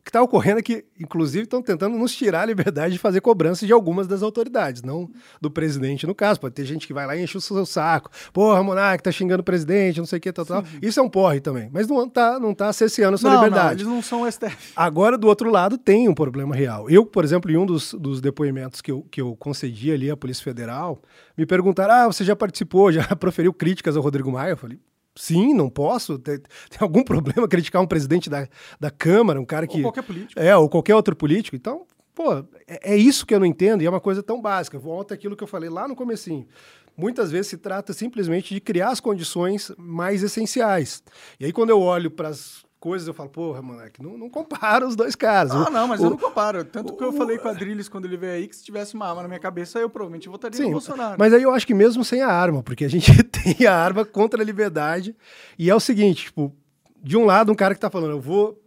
que 0.09 0.17
está 0.17 0.21
ocorrendo 0.23 0.59
é 0.59 0.61
que, 0.63 0.83
inclusive, 0.99 1.43
estão 1.43 1.61
tentando 1.61 1.95
nos 1.97 2.15
tirar 2.15 2.41
a 2.41 2.45
liberdade 2.45 2.93
de 2.93 2.99
fazer 2.99 3.21
cobrança 3.21 3.65
de 3.65 3.71
algumas 3.71 4.07
das 4.07 4.23
autoridades, 4.23 4.81
não 4.81 5.09
do 5.39 5.51
presidente, 5.51 6.07
no 6.07 6.15
caso. 6.15 6.39
Pode 6.39 6.55
ter 6.55 6.65
gente 6.65 6.87
que 6.87 6.93
vai 6.93 7.05
lá 7.05 7.15
e 7.15 7.23
enche 7.23 7.37
o 7.37 7.41
seu 7.41 7.65
saco. 7.65 8.09
Porra, 8.33 8.63
Monark, 8.63 9.03
tá 9.03 9.11
xingando 9.11 9.41
o 9.41 9.43
presidente, 9.43 9.99
não 9.99 10.05
sei 10.07 10.17
o 10.17 10.21
que, 10.21 10.31
tal, 10.33 10.45
tal. 10.45 10.63
Isso 10.81 10.99
é 10.99 11.03
um 11.03 11.09
porre 11.09 11.39
também. 11.39 11.69
Mas 11.71 11.87
não 11.87 12.09
tá, 12.09 12.39
não 12.39 12.53
tá 12.53 12.73
cerceando 12.73 13.15
a 13.15 13.17
sua 13.17 13.29
Não, 13.29 13.37
não, 13.37 13.43
liberdade. 13.45 13.83
eles 13.83 13.93
não 13.93 14.01
são 14.01 14.29
STF. 14.29 14.73
Agora, 14.75 15.17
do 15.17 15.27
outro 15.27 15.51
lado, 15.51 15.77
tem 15.77 16.09
um 16.09 16.13
problema 16.15 16.55
real. 16.55 16.89
Eu, 16.89 17.05
por 17.05 17.23
exemplo, 17.23 17.51
em 17.51 17.57
um 17.57 17.65
dos, 17.65 17.93
dos 17.93 18.19
depoimentos 18.19 18.81
que 18.81 18.91
eu, 18.91 19.03
que 19.11 19.21
eu 19.21 19.35
concedi 19.35 19.91
ali 19.91 20.09
à 20.09 20.17
Polícia 20.17 20.43
Federal, 20.43 21.01
me 21.37 21.45
perguntaram: 21.45 21.93
ah, 21.93 22.07
você 22.07 22.23
já 22.23 22.35
participou, 22.35 22.91
já 22.91 23.03
proferiu 23.15 23.53
críticas 23.53 23.95
ao 23.95 24.01
Rodrigo 24.01 24.31
Maia? 24.31 24.51
Eu 24.51 24.57
falei. 24.57 24.79
Sim, 25.15 25.53
não 25.53 25.69
posso. 25.69 26.17
Tem, 26.17 26.37
tem 26.37 26.79
algum 26.79 27.03
problema 27.05 27.47
criticar 27.47 27.81
um 27.81 27.87
presidente 27.87 28.29
da, 28.29 28.47
da 28.79 28.89
Câmara, 28.89 29.39
um 29.39 29.45
cara 29.45 29.67
que. 29.67 29.77
Ou 29.77 29.83
qualquer 29.83 30.03
político. 30.03 30.39
É, 30.39 30.55
ou 30.55 30.69
qualquer 30.69 30.95
outro 30.95 31.15
político. 31.15 31.55
Então, 31.55 31.85
pô, 32.13 32.33
é, 32.67 32.93
é 32.93 32.97
isso 32.97 33.25
que 33.25 33.33
eu 33.33 33.39
não 33.39 33.45
entendo 33.45 33.81
e 33.81 33.85
é 33.85 33.89
uma 33.89 34.01
coisa 34.01 34.23
tão 34.23 34.41
básica. 34.41 34.77
Volta 34.77 35.13
aquilo 35.13 35.35
que 35.35 35.43
eu 35.43 35.47
falei 35.47 35.69
lá 35.69 35.87
no 35.87 35.95
comecinho. 35.95 36.47
Muitas 36.95 37.31
vezes 37.31 37.47
se 37.47 37.57
trata 37.57 37.93
simplesmente 37.93 38.53
de 38.53 38.59
criar 38.59 38.89
as 38.89 38.99
condições 38.99 39.71
mais 39.77 40.21
essenciais. 40.21 41.01
E 41.39 41.45
aí, 41.45 41.53
quando 41.53 41.69
eu 41.69 41.79
olho 41.79 42.11
para 42.11 42.27
as 42.27 42.65
coisas, 42.79 43.07
eu 43.07 43.13
falo, 43.13 43.29
porra, 43.29 43.61
moleque, 43.61 44.01
não, 44.01 44.17
não 44.17 44.29
compara 44.29 44.87
os 44.87 44.95
dois 44.95 45.15
caras. 45.15 45.51
Ah, 45.51 45.67
O- 45.67 45.69
não, 45.69 45.87
mas 45.87 45.99
o- 45.99 46.05
eu 46.05 46.09
não 46.11 46.17
comparo. 46.17 46.63
Tanto 46.63 46.93
que 46.95 47.03
eu 47.03 47.09
o- 47.09 47.13
falei 47.13 47.37
com 47.37 47.47
a 47.47 47.51
Adrilles 47.51 47.89
quando 47.89 48.05
ele 48.05 48.15
veio 48.17 48.33
aí 48.33 48.47
que 48.47 48.55
se 48.55 48.63
tivesse 48.63 48.95
uma 48.95 49.07
arma 49.07 49.21
na 49.23 49.27
minha 49.27 49.39
cabeça, 49.39 49.79
eu 49.79 49.89
provavelmente 49.89 50.29
votaria 50.29 50.55
Sim, 50.57 50.65
no 50.65 50.71
Bolsonaro. 50.71 51.15
mas 51.19 51.33
aí 51.33 51.43
eu 51.43 51.51
acho 51.53 51.67
que 51.67 51.73
mesmo 51.73 52.03
sem 52.05 52.21
a 52.21 52.29
arma, 52.29 52.63
porque 52.63 52.85
a 52.85 52.89
gente 52.89 53.11
tem 53.23 53.67
a 53.67 53.75
arma 53.75 54.05
contra 54.05 54.41
a 54.41 54.45
liberdade. 54.45 55.15
E 55.57 55.69
é 55.69 55.75
o 55.75 55.79
seguinte, 55.79 56.25
tipo, 56.25 56.55
de 57.03 57.17
um 57.17 57.25
lado, 57.25 57.51
um 57.51 57.55
cara 57.55 57.73
que 57.75 57.81
tá 57.81 57.89
falando, 57.89 58.11
eu 58.11 58.21
vou 58.21 58.57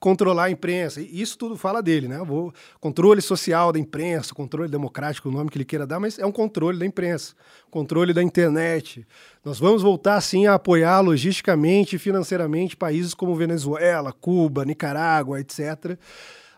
controlar 0.00 0.44
a 0.44 0.50
imprensa. 0.50 1.00
E 1.00 1.20
isso 1.20 1.36
tudo 1.36 1.56
fala 1.56 1.82
dele, 1.82 2.08
né? 2.08 2.18
Vou 2.24 2.52
controle 2.80 3.20
social 3.20 3.72
da 3.72 3.78
imprensa, 3.78 4.34
controle 4.34 4.70
democrático, 4.70 5.28
o 5.28 5.32
nome 5.32 5.50
que 5.50 5.58
ele 5.58 5.64
queira 5.64 5.86
dar, 5.86 5.98
mas 5.98 6.18
é 6.18 6.26
um 6.26 6.32
controle 6.32 6.78
da 6.78 6.86
imprensa, 6.86 7.34
controle 7.70 8.12
da 8.12 8.22
internet. 8.22 9.06
Nós 9.44 9.58
vamos 9.58 9.82
voltar 9.82 10.20
sim 10.20 10.46
a 10.46 10.54
apoiar 10.54 11.00
logisticamente 11.00 11.96
e 11.96 11.98
financeiramente 11.98 12.76
países 12.76 13.14
como 13.14 13.34
Venezuela, 13.34 14.12
Cuba, 14.12 14.64
Nicarágua, 14.64 15.40
etc. 15.40 15.98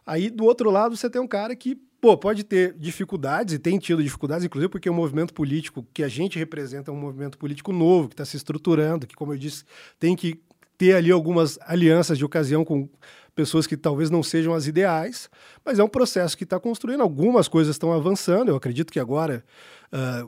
Aí 0.07 0.29
do 0.29 0.45
outro 0.45 0.71
lado 0.71 0.97
você 0.97 1.09
tem 1.09 1.21
um 1.21 1.29
cara 1.29 1.55
que 1.57 1.79
pô, 2.01 2.17
pode 2.17 2.45
ter 2.45 2.75
dificuldades 2.79 3.55
e 3.55 3.59
tem 3.59 3.79
tido 3.79 4.03
dificuldades, 4.03 4.45
inclusive 4.45 4.71
porque 4.71 4.89
o 4.89 4.95
movimento 4.95 5.35
político 5.35 5.87
que 5.93 6.03
a 6.03 6.09
gente 6.09 6.39
representa 6.39 6.91
é 6.91 6.95
um 6.95 6.99
movimento 6.99 7.37
político 7.37 7.73
novo 7.73 8.09
que 8.09 8.15
está 8.15 8.25
se 8.25 8.37
estruturando, 8.37 9.07
que 9.07 9.15
como 9.15 9.35
eu 9.35 9.39
disse 9.39 9.65
tem 9.99 10.17
que 10.17 10.41
ter 10.79 10.95
ali 10.95 11.11
algumas 11.11 11.59
alianças 11.61 12.17
de 12.17 12.25
ocasião 12.25 12.65
com 12.65 12.89
pessoas 13.35 13.67
que 13.67 13.77
talvez 13.77 14.11
não 14.11 14.23
sejam 14.23 14.55
as 14.55 14.67
ideais, 14.67 15.31
mas 15.65 15.79
é 15.79 15.85
um 15.85 15.89
processo 15.89 16.37
que 16.37 16.45
está 16.45 16.59
construindo. 16.59 17.03
Algumas 17.03 17.49
coisas 17.49 17.75
estão 17.75 17.93
avançando. 17.93 18.49
Eu 18.49 18.57
acredito 18.57 18.93
que 18.93 19.01
agora, 19.01 19.45
ah, 19.93 20.27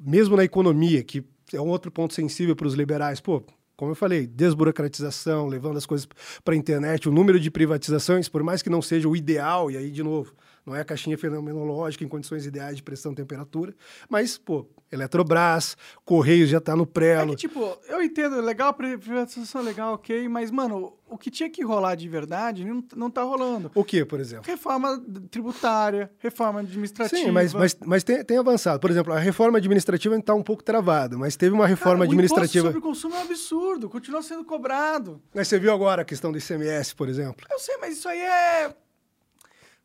mesmo 0.00 0.36
na 0.36 0.44
economia, 0.44 1.02
que 1.02 1.24
é 1.52 1.60
um 1.60 1.68
outro 1.68 1.90
ponto 1.90 2.14
sensível 2.14 2.56
para 2.56 2.66
os 2.66 2.74
liberais, 2.74 3.20
pô, 3.20 3.42
como 3.76 3.92
eu 3.92 3.96
falei, 3.96 4.26
desburocratização, 4.26 5.46
levando 5.46 5.76
as 5.76 5.86
coisas 5.86 6.06
para 6.44 6.54
a 6.54 6.56
internet, 6.56 7.08
o 7.08 7.12
número 7.12 7.40
de 7.40 7.50
privatizações, 7.50 8.28
por 8.28 8.42
mais 8.42 8.62
que 8.62 8.70
não 8.70 8.80
seja 8.80 9.08
o 9.08 9.16
ideal, 9.16 9.70
e 9.70 9.76
aí, 9.76 9.90
de 9.90 10.02
novo, 10.02 10.32
não 10.66 10.74
é 10.74 10.80
a 10.80 10.84
caixinha 10.84 11.16
fenomenológica 11.18 12.04
em 12.04 12.08
condições 12.08 12.46
ideais 12.46 12.76
de 12.76 12.82
pressão 12.82 13.12
e 13.12 13.14
temperatura, 13.14 13.74
mas, 14.08 14.38
pô, 14.38 14.66
Eletrobras, 14.90 15.76
Correios 16.04 16.50
já 16.50 16.60
tá 16.60 16.76
no 16.76 16.82
É 16.82 16.86
prelo. 16.86 17.30
que, 17.30 17.36
tipo, 17.48 17.78
eu 17.88 18.02
entendo, 18.02 18.40
legal, 18.40 18.68
a 18.68 18.72
privatização 18.72 19.62
é 19.62 19.64
legal, 19.64 19.94
ok, 19.94 20.28
mas, 20.28 20.50
mano, 20.50 20.92
o 21.08 21.16
que 21.18 21.30
tinha 21.30 21.48
que 21.50 21.64
rolar 21.64 21.94
de 21.94 22.08
verdade 22.08 22.64
não, 22.64 22.84
não 22.94 23.10
tá 23.10 23.22
rolando. 23.22 23.70
O 23.74 23.82
que, 23.84 24.04
por 24.04 24.20
exemplo? 24.20 24.44
Reforma 24.46 25.02
tributária, 25.30 26.10
reforma 26.18 26.60
administrativa. 26.60 27.22
Sim, 27.22 27.30
mas, 27.30 27.52
mas, 27.54 27.76
mas 27.84 28.04
tem, 28.04 28.22
tem 28.24 28.36
avançado. 28.38 28.78
Por 28.80 28.90
exemplo, 28.90 29.12
a 29.12 29.18
reforma 29.18 29.58
administrativa 29.58 30.16
está 30.16 30.34
um 30.34 30.42
pouco 30.42 30.62
travada, 30.62 31.16
mas 31.16 31.36
teve 31.36 31.52
uma 31.54 31.64
Cara, 31.64 31.70
reforma 31.74 32.00
O 32.00 32.02
administrativa. 32.04 32.68
imposto 32.68 32.72
sobre 32.74 32.78
o 32.78 32.82
consumo 32.82 33.14
é 33.14 33.18
um 33.18 33.22
absurdo, 33.22 33.88
continua 33.90 34.22
sendo 34.22 34.44
cobrado. 34.44 35.20
Mas 35.34 35.48
você 35.48 35.58
viu 35.58 35.72
agora 35.72 36.02
a 36.02 36.04
questão 36.04 36.30
do 36.30 36.38
ICMS, 36.38 36.94
por 36.94 37.08
exemplo? 37.08 37.46
Eu 37.50 37.58
sei, 37.58 37.76
mas 37.78 37.96
isso 37.96 38.08
aí 38.08 38.20
é. 38.20 38.74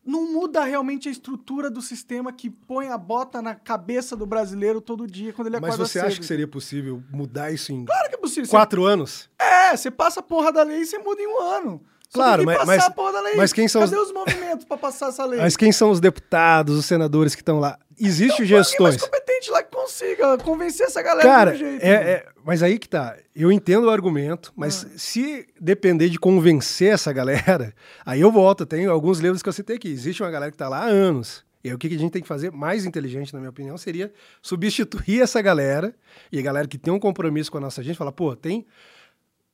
Não 0.08 0.32
muda 0.32 0.64
realmente 0.64 1.10
a 1.10 1.12
estrutura 1.12 1.70
do 1.70 1.82
sistema 1.82 2.32
que 2.32 2.50
põe 2.50 2.88
a 2.88 2.98
bota 2.98 3.42
na 3.42 3.54
cabeça 3.54 4.16
do 4.16 4.26
brasileiro 4.26 4.80
todo 4.80 5.06
dia 5.06 5.34
quando 5.34 5.48
ele 5.48 5.60
Mas 5.60 5.66
acorda 5.74 5.86
você 5.86 6.00
cedo. 6.00 6.08
acha 6.08 6.20
que 6.20 6.26
seria 6.26 6.48
possível 6.48 7.04
mudar 7.12 7.52
isso 7.52 7.74
em 7.74 7.84
Claro 7.84 8.08
que 8.10 8.16
é 8.16 8.18
possível. 8.18 8.46
Você- 8.46 8.52
quatro 8.52 8.86
anos? 8.86 9.30
É, 9.38 9.76
você 9.76 9.92
passa 9.92 10.22
a 10.22 10.24
porra 10.24 10.52
da 10.54 10.64
lei 10.64 10.80
e 10.80 10.86
você 10.86 10.98
muda 10.98 11.22
em 11.22 11.28
um 11.28 11.42
ano. 11.42 11.82
Claro, 12.14 12.46
mas- 12.46 12.58
passar 12.58 12.68
mas- 12.68 12.84
a 12.86 12.90
porra 12.92 13.12
da 13.14 13.22
lei. 13.22 13.36
mas 13.36 13.54
quem 13.54 13.68
são 13.68 13.82
Cadê 13.82 13.96
os- 13.98 14.08
os 14.08 14.14
movimentos 14.14 14.66
pra 14.66 14.78
passar 14.78 15.10
essa 15.10 15.26
lei? 15.26 15.40
Mas 15.40 15.58
quem 15.58 15.72
são 15.72 15.92
os 15.92 16.00
deputados, 16.00 16.78
os 16.78 16.86
senadores 16.86 17.36
que 17.36 17.42
estão 17.42 17.60
lá? 17.60 17.78
Alguém 18.00 18.28
mais 18.30 18.48
gestões. 18.48 18.98
competente 18.98 19.50
lá 19.50 19.64
que 19.64 19.76
consiga 19.76 20.38
convencer 20.38 20.86
essa 20.86 21.02
galera 21.02 21.28
Cara, 21.28 21.52
do 21.52 21.58
jeito. 21.58 21.84
é, 21.84 21.90
é- 21.90 22.26
mas 22.46 22.62
aí 22.62 22.78
que 22.78 22.88
tá. 22.88 23.16
Eu 23.36 23.52
entendo 23.52 23.86
o 23.86 23.90
argumento, 23.90 24.54
mas 24.56 24.86
Ah. 24.86 24.90
se 24.98 25.48
depender 25.60 26.08
de 26.10 26.20
convencer 26.20 26.94
essa 26.94 27.12
galera, 27.12 27.74
aí 28.06 28.22
eu 28.22 28.32
volto. 28.32 28.66
Tem 28.66 28.86
alguns 28.86 29.20
livros 29.20 29.42
que 29.42 29.50
eu 29.50 29.54
citei 29.54 29.76
aqui. 29.78 29.90
Existe 29.90 30.22
uma 30.24 30.30
galera 30.32 30.52
que 30.52 30.58
tá 30.58 30.70
lá 30.70 30.80
há 30.80 30.86
anos. 30.86 31.44
E 31.64 31.70
aí 31.70 31.74
o 31.76 31.78
que 31.78 31.90
que 31.90 31.96
a 31.96 32.00
gente 32.00 32.12
tem 32.12 32.22
que 32.22 32.28
fazer 32.28 32.52
mais 32.52 32.86
inteligente, 32.86 33.34
na 33.34 33.40
minha 33.40 33.50
opinião, 33.50 33.78
seria 33.78 34.14
substituir 34.44 35.22
essa 35.22 35.42
galera 35.42 35.94
e 36.32 36.38
a 36.40 36.42
galera 36.42 36.68
que 36.68 36.78
tem 36.78 36.94
um 36.94 37.00
compromisso 37.00 37.52
com 37.52 37.58
a 37.58 37.62
nossa 37.62 37.82
gente, 37.84 37.98
falar, 37.98 38.12
pô, 38.12 38.36
tem 38.36 38.66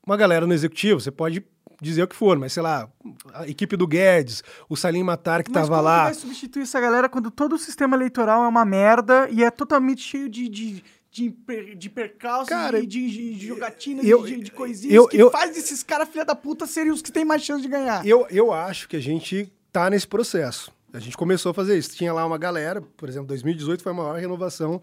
uma 0.06 0.18
galera 0.18 0.46
no 0.46 0.54
executivo, 0.54 1.00
você 1.00 1.10
pode 1.12 1.44
dizer 1.82 2.04
o 2.04 2.08
que 2.08 2.16
for, 2.16 2.38
mas 2.38 2.54
sei 2.54 2.64
lá, 2.64 2.90
a 3.34 3.48
equipe 3.48 3.76
do 3.76 3.88
Guedes, 3.88 4.44
o 4.70 4.76
Salim 4.76 5.04
Matar 5.04 5.44
que 5.44 5.52
Mas 5.52 5.68
tava 5.68 5.82
lá. 5.82 5.98
que 6.00 6.04
vai 6.06 6.14
substituir 6.14 6.64
essa 6.64 6.80
galera 6.80 7.08
quando 7.10 7.30
todo 7.32 7.54
o 7.54 7.58
sistema 7.58 7.96
eleitoral 7.96 8.44
é 8.44 8.48
uma 8.48 8.66
merda 8.66 9.28
e 9.30 9.44
é 9.44 9.52
totalmente 9.52 10.02
cheio 10.02 10.30
de, 10.30 10.48
de, 10.50 10.84
de, 11.12 11.30
per- 11.30 11.76
de 11.76 11.90
percalços 11.90 12.50
Cara, 12.50 12.80
e 12.80 12.86
de, 12.86 13.10
de, 13.10 13.36
de 13.36 13.48
jogatinas, 13.48 14.06
eu- 14.06 14.24
de, 14.26 14.42
de 14.44 14.52
coisinhas 14.52 14.96
eu- 14.96 15.08
que 15.08 15.18
eu- 15.18 15.32
faz 15.32 15.54
desses 15.54 15.84
caras 15.84 16.10
filha 16.10 16.26
da 16.26 16.36
puta 16.36 16.66
serem 16.66 16.92
os 16.92 17.02
que 17.02 17.12
têm 17.12 17.26
mais 17.26 17.42
chance 17.44 17.62
de 17.62 17.68
ganhar. 17.68 18.06
Eu, 18.06 18.26
eu 18.30 18.52
acho 18.52 18.88
que 18.88 18.96
a 18.96 19.02
gente 19.02 19.52
tá 19.72 19.90
nesse 19.90 20.08
processo. 20.08 20.72
A 20.94 21.00
gente 21.00 21.18
começou 21.18 21.50
a 21.50 21.54
fazer 21.56 21.76
isso. 21.78 21.96
Tinha 21.96 22.14
lá 22.14 22.24
uma 22.24 22.38
galera, 22.38 22.80
por 22.96 23.10
exemplo, 23.10 23.28
2018 23.30 23.82
foi 23.82 23.92
a 23.92 23.96
maior 23.96 24.16
renovação 24.20 24.80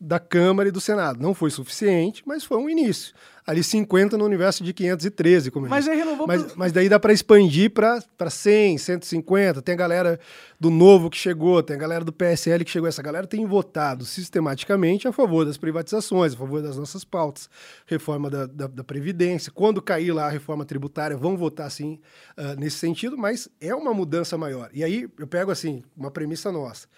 da 0.00 0.18
Câmara 0.18 0.68
e 0.68 0.72
do 0.72 0.80
Senado. 0.80 1.20
Não 1.22 1.34
foi 1.34 1.50
suficiente, 1.50 2.22
mas 2.26 2.44
foi 2.44 2.58
um 2.58 2.68
início. 2.68 3.14
Ali 3.46 3.62
50 3.62 4.16
no 4.16 4.24
universo 4.24 4.64
de 4.64 4.72
513, 4.72 5.50
como 5.50 5.68
Mas 5.68 5.86
aí 5.86 5.98
renovou 5.98 6.26
Mas, 6.26 6.42
pro- 6.44 6.52
mas 6.56 6.72
daí 6.72 6.88
dá 6.88 6.98
para 6.98 7.12
expandir 7.12 7.70
para 7.70 8.02
100, 8.30 8.78
150. 8.78 9.60
Tem 9.60 9.74
a 9.74 9.76
galera 9.76 10.18
do 10.58 10.70
Novo 10.70 11.10
que 11.10 11.16
chegou, 11.18 11.62
tem 11.62 11.76
a 11.76 11.78
galera 11.78 12.02
do 12.02 12.10
PSL 12.12 12.64
que 12.64 12.70
chegou. 12.70 12.88
Essa 12.88 13.02
galera 13.02 13.26
tem 13.26 13.44
votado 13.44 14.06
sistematicamente 14.06 15.06
a 15.06 15.12
favor 15.12 15.44
das 15.44 15.58
privatizações, 15.58 16.32
a 16.32 16.36
favor 16.38 16.62
das 16.62 16.78
nossas 16.78 17.04
pautas. 17.04 17.50
Reforma 17.86 18.30
da, 18.30 18.46
da, 18.46 18.66
da 18.66 18.82
Previdência. 18.84 19.52
Quando 19.52 19.82
cair 19.82 20.12
lá 20.12 20.24
a 20.26 20.30
reforma 20.30 20.64
tributária, 20.64 21.14
vão 21.14 21.36
votar 21.36 21.70
sim 21.70 22.00
ah, 22.38 22.54
nesse 22.56 22.78
sentido, 22.78 23.16
mas 23.18 23.46
é 23.60 23.74
uma 23.74 23.92
mudança 23.92 24.38
maior. 24.38 24.70
E 24.72 24.82
aí 24.82 25.06
eu 25.18 25.26
pego 25.26 25.50
assim, 25.50 25.82
uma 25.94 26.10
premissa 26.10 26.50
nossa. 26.50 26.88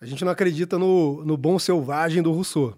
A 0.00 0.06
gente 0.06 0.24
não 0.24 0.32
acredita 0.32 0.78
no, 0.78 1.24
no 1.24 1.36
bom 1.36 1.58
selvagem 1.58 2.22
do 2.22 2.32
Rousseau. 2.32 2.74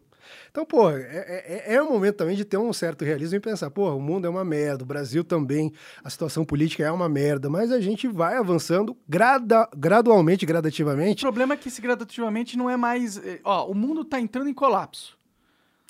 Então, 0.50 0.64
pô, 0.64 0.90
é, 0.90 1.64
é, 1.66 1.74
é 1.74 1.82
um 1.82 1.90
momento 1.92 2.16
também 2.16 2.34
de 2.36 2.44
ter 2.44 2.56
um 2.56 2.72
certo 2.72 3.04
realismo 3.04 3.36
e 3.36 3.40
pensar, 3.40 3.70
pô, 3.70 3.88
o 3.94 4.00
mundo 4.00 4.26
é 4.26 4.30
uma 4.30 4.44
merda, 4.44 4.82
o 4.82 4.86
Brasil 4.86 5.22
também, 5.22 5.72
a 6.02 6.10
situação 6.10 6.44
política 6.44 6.84
é 6.84 6.90
uma 6.90 7.08
merda, 7.08 7.48
mas 7.48 7.70
a 7.70 7.80
gente 7.80 8.08
vai 8.08 8.36
avançando 8.36 8.96
grada, 9.08 9.68
gradualmente, 9.76 10.44
O 10.44 10.48
gradativamente. 10.48 11.22
problema 11.22 11.54
é 11.54 11.56
que 11.56 11.68
esse 11.68 11.80
gradativamente 11.80 12.56
não 12.56 12.68
é 12.70 12.76
mais. 12.76 13.16
eh, 13.18 13.40
Ó, 13.44 13.70
o 13.70 13.74
mundo 13.74 14.04
tá 14.04 14.20
entrando 14.20 14.48
em 14.48 14.54
colapso. 14.54 15.16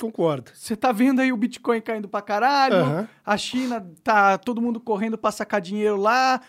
Concordo. 0.06 0.50
Você 0.54 0.76
tá 0.76 0.92
vendo 0.92 1.20
aí 1.20 1.32
o 1.32 1.36
Bitcoin 1.36 1.80
caindo 1.80 2.08
pra 2.08 2.22
caralho, 2.22 2.76
Aham. 2.76 3.08
a 3.24 3.36
China 3.36 3.86
tá 4.02 4.38
todo 4.38 4.60
mundo 4.60 4.80
correndo 4.80 5.18
pra 5.18 5.30
sacar 5.30 5.60
dinheiro 5.60 5.96
lá, 5.96 6.40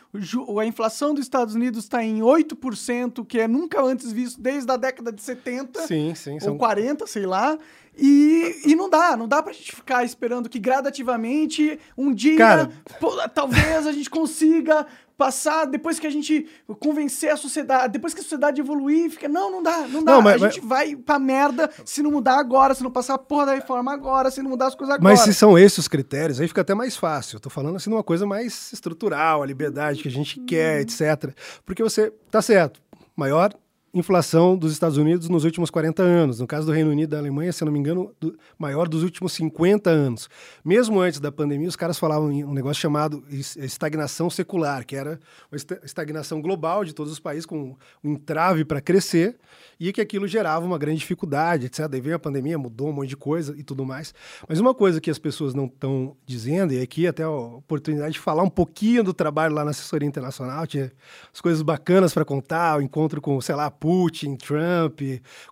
a 0.60 0.66
inflação 0.66 1.14
dos 1.14 1.24
Estados 1.24 1.56
Unidos 1.56 1.88
tá 1.88 2.04
em 2.04 2.20
8%, 2.20 3.26
que 3.26 3.40
é 3.40 3.48
nunca 3.48 3.82
antes 3.82 4.12
visto 4.12 4.42
desde 4.42 4.72
a 4.72 4.78
década 4.78 5.12
de 5.12 5.22
70. 5.22 5.82
Sim, 5.88 6.14
sim. 6.16 6.34
ou 6.34 6.42
São... 6.42 6.58
40, 6.58 7.06
sei 7.08 7.26
lá. 7.26 7.58
E, 7.98 8.62
e 8.66 8.76
não 8.76 8.90
dá, 8.90 9.18
não 9.18 9.28
dá 9.28 9.44
pra 9.44 9.52
gente 9.54 9.76
ficar 9.76 10.04
esperando 10.04 10.48
que 10.50 10.60
gradativamente 10.60 11.80
um 11.98 12.14
dia, 12.14 12.38
Cara- 12.38 12.70
pô, 13.00 13.12
talvez 13.30 13.86
a 13.86 13.92
gente 13.92 14.10
consiga 14.10 14.86
passar, 15.18 15.66
depois 15.66 16.00
que 16.00 16.08
a 16.08 16.10
gente 16.10 16.48
convencer 16.80 17.30
a 17.32 17.38
sociedade, 17.38 17.94
depois 17.94 18.12
que 18.14 18.22
a 18.22 18.24
sociedade 18.24 18.60
evoluir, 18.60 19.12
fica, 19.12 19.28
não, 19.30 19.52
não 19.52 19.62
dá, 19.62 19.80
não 19.88 20.04
dá. 20.04 20.14
Não, 20.14 20.22
mas- 20.22 20.42
a 20.42 20.50
gente 20.50 20.62
vai 20.66 20.96
pra 20.96 21.20
merda 21.20 21.70
se 21.86 22.02
não 22.02 22.10
mudar 22.10 22.40
agora, 22.40 22.74
se 22.74 22.82
não 22.82 22.90
passar 22.90 23.14
a 23.16 23.18
porra 23.20 23.48
da 23.48 23.54
reforma 23.54 23.94
agora, 23.94 24.32
se 24.32 24.42
não 24.42 24.50
mudar 24.50 24.68
as 24.68 24.76
coisas 24.76 24.96
agora. 24.96 25.14
Mas 25.14 25.20
se 25.20 25.34
são 25.34 25.60
esses 25.60 25.78
os 25.80 25.88
critérios, 25.88 26.40
aí 26.40 26.48
fica 26.48 26.62
até 26.62 26.74
mais 26.74 26.98
fácil. 26.98 27.36
Eu 27.36 27.40
tô 27.40 27.50
falando 27.52 27.76
assim 27.76 27.90
de 27.92 27.96
uma 27.96 28.04
coisa 28.04 28.26
mais 28.26 28.72
estrutural, 28.74 29.44
a 29.44 29.46
liberdade 29.46 30.02
que 30.02 30.08
a 30.08 30.12
gente 30.12 30.40
quer, 30.40 30.82
etc. 30.82 31.36
Porque 31.66 31.84
você, 31.84 32.12
tá 32.32 32.42
certo, 32.42 32.82
maior 33.16 33.54
inflação 33.94 34.56
dos 34.58 34.72
Estados 34.72 34.98
Unidos 34.98 35.28
nos 35.28 35.44
últimos 35.44 35.70
40 35.70 36.02
anos. 36.02 36.40
No 36.40 36.48
caso 36.48 36.66
do 36.66 36.72
Reino 36.72 36.92
Unido 36.92 37.10
e 37.10 37.12
da 37.12 37.18
Alemanha, 37.20 37.52
se 37.52 37.64
não 37.66 37.72
me 37.72 37.80
engano, 37.80 38.14
do- 38.20 38.38
maior 38.58 38.88
dos 38.88 39.04
últimos 39.04 39.34
50 39.34 39.90
anos. 39.90 40.30
Mesmo 40.64 41.00
antes 41.00 41.20
da 41.20 41.32
pandemia, 41.32 41.68
os 41.68 41.76
caras 41.76 42.00
falavam 42.00 42.32
em 42.32 42.44
um 42.46 42.54
negócio 42.54 42.82
chamado 42.82 43.24
es- 43.30 43.56
estagnação 43.58 44.30
secular, 44.30 44.86
que 44.86 44.96
era 44.96 45.20
uma 45.52 45.56
esta- 45.56 45.80
estagnação 45.84 46.42
global 46.42 46.86
de 46.86 46.94
todos 46.94 47.12
os 47.12 47.20
países 47.20 47.46
com 47.46 47.76
um 48.04 48.12
entrave 48.14 48.64
para 48.64 48.80
crescer 48.80 49.38
e 49.80 49.92
que 49.92 50.00
aquilo 50.00 50.28
gerava 50.28 50.66
uma 50.66 50.78
grande 50.78 51.00
dificuldade, 51.00 51.66
etc. 51.66 51.88
Daí 51.88 52.00
veio 52.02 52.16
a 52.16 52.20
pandemia, 52.20 52.58
mudou 52.58 52.90
um 52.90 52.94
monte 52.94 53.10
de 53.10 53.18
coisa 53.18 53.56
e 53.58 53.64
tudo 53.64 53.86
mais. 53.86 54.14
Mas 54.48 54.60
uma 54.60 54.74
coisa 54.74 55.02
que 55.02 55.10
as 55.10 55.20
pessoas 55.20 55.54
não 55.54 55.66
estão 55.66 56.16
dizendo, 56.26 56.72
e 56.74 56.82
aqui 56.82 57.08
até 57.08 57.24
a 57.24 57.30
oportunidade 57.30 58.14
de 58.14 58.20
falar 58.20 58.44
um 58.44 58.50
pouquinho 58.50 59.04
do 59.04 59.14
trabalho 59.14 59.54
lá 59.54 59.66
na 59.66 59.72
assessoria 59.72 60.08
internacional, 60.08 60.66
tinha 60.68 60.92
as 61.34 61.42
coisas 61.42 61.62
bacanas 61.62 62.14
para 62.14 62.24
contar, 62.24 62.78
o 62.78 62.82
encontro 62.82 63.20
com, 63.20 63.42
sei 63.42 63.56
lá, 63.56 63.70
Putin, 63.82 64.36
Trump, 64.36 65.02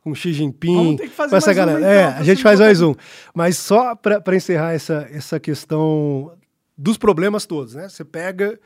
com 0.04 0.14
Xi 0.14 0.32
Jinping, 0.34 0.76
Vamos 0.76 0.96
ter 0.98 1.08
que 1.10 1.16
fazer 1.16 1.32
com 1.32 1.36
essa 1.38 1.48
mais 1.48 1.58
galera. 1.58 1.80
então, 1.80 1.90
é, 1.92 2.04
a 2.06 2.24
gente 2.24 2.44
faz 2.44 2.60
mais 2.60 2.80
no- 2.80 2.92
um. 2.92 2.96
Mas 3.34 3.58
só 3.58 3.96
para 3.96 4.36
encerrar 4.36 4.74
essa, 4.74 5.10
essa 5.12 5.40
questão 5.40 6.32
dos 6.78 6.96
problemas 6.96 7.48
todos, 7.48 7.74
né? 7.74 7.90
Você 7.90 8.06
pega 8.06 8.60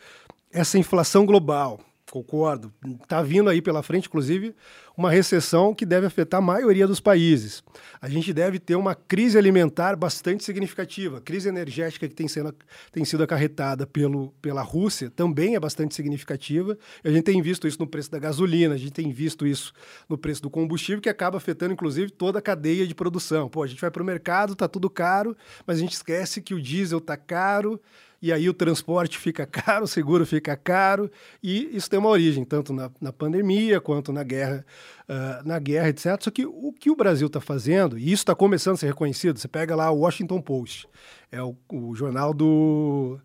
essa 0.52 0.78
inflação 0.78 1.26
global, 1.26 1.80
concordo. 2.14 2.72
Está 3.02 3.24
vindo 3.24 3.50
aí 3.50 3.60
pela 3.60 3.82
frente, 3.82 4.08
inclusive, 4.08 4.54
uma 4.96 5.10
recessão 5.10 5.74
que 5.74 5.84
deve 5.84 6.06
afetar 6.06 6.38
a 6.38 6.44
maioria 6.44 6.86
dos 6.86 7.00
países. 7.00 7.64
A 8.00 8.08
gente 8.08 8.32
deve 8.32 8.60
ter 8.60 8.76
uma 8.76 8.94
crise 8.94 9.36
alimentar 9.36 9.96
bastante 9.96 10.44
significativa. 10.44 11.18
A 11.18 11.22
crise 11.22 11.50
energética 11.50 12.08
que 12.08 12.14
tem, 12.14 12.28
sendo, 12.28 12.54
tem 12.92 13.04
sido 13.04 13.24
acarretada 13.24 13.88
pelo, 13.88 14.32
pela 14.40 14.62
Rússia 14.62 15.10
também 15.10 15.56
é 15.56 15.60
bastante 15.60 15.96
significativa. 15.96 16.78
A 17.04 17.10
gente 17.10 17.24
tem 17.24 17.42
visto 17.42 17.68
isso 17.68 17.80
no 17.80 17.88
preço 17.88 18.12
da 18.12 18.20
gasolina, 18.20 18.76
a 18.76 18.78
gente 18.78 18.94
tem 18.94 19.12
visto 19.12 19.48
isso 19.48 19.74
no 20.08 20.16
preço 20.16 20.44
do 20.44 20.52
combustível, 20.52 21.02
que 21.02 21.10
acaba 21.10 21.38
afetando, 21.38 21.74
inclusive, 21.74 22.12
toda 22.12 22.38
a 22.38 22.42
cadeia 22.44 22.86
de 22.86 22.94
produção. 22.94 23.50
Pô, 23.50 23.64
a 23.64 23.68
gente 23.68 23.82
vai 23.82 23.90
para 23.90 24.04
o 24.04 24.06
mercado, 24.06 24.54
está 24.54 24.68
tudo 24.68 24.88
caro, 24.88 25.36
mas 25.66 25.78
a 25.78 25.80
gente 25.80 25.94
esquece 25.94 26.44
que 26.44 26.54
o 26.54 26.62
diesel 26.62 27.00
está 27.00 27.18
caro, 27.18 27.82
e 28.24 28.32
aí 28.32 28.48
o 28.48 28.54
transporte 28.54 29.18
fica 29.18 29.46
caro, 29.46 29.84
o 29.84 29.88
seguro 29.88 30.26
fica 30.26 30.56
caro, 30.56 31.12
e 31.44 31.76
isso 31.76 31.90
tem 31.90 32.00
uma 32.00 32.08
origem, 32.08 32.46
tanto 32.46 32.72
na, 32.72 32.90
na 33.02 33.12
pandemia 33.12 33.82
quanto 33.82 34.14
na 34.14 34.24
guerra, 34.24 34.66
ah, 35.10 35.42
na 35.44 35.60
guerra, 35.60 35.90
etc. 35.90 36.18
Só 36.22 36.32
que 36.32 36.46
o 36.46 36.72
que 36.72 36.90
o 36.90 36.96
Brasil 36.96 37.28
está 37.28 37.42
fazendo, 37.42 37.98
e 37.98 38.06
isso 38.06 38.22
está 38.22 38.34
começando 38.34 38.76
a 38.76 38.78
ser 38.78 38.88
reconhecido, 38.88 39.38
você 39.38 39.50
pega 39.50 39.76
lá 39.76 39.92
o 39.92 40.00
Washington 40.00 40.40
Post, 40.40 40.88
é 41.30 41.44
o, 41.44 41.54
o 41.70 41.94
jornal 41.96 42.34
do, 42.34 43.20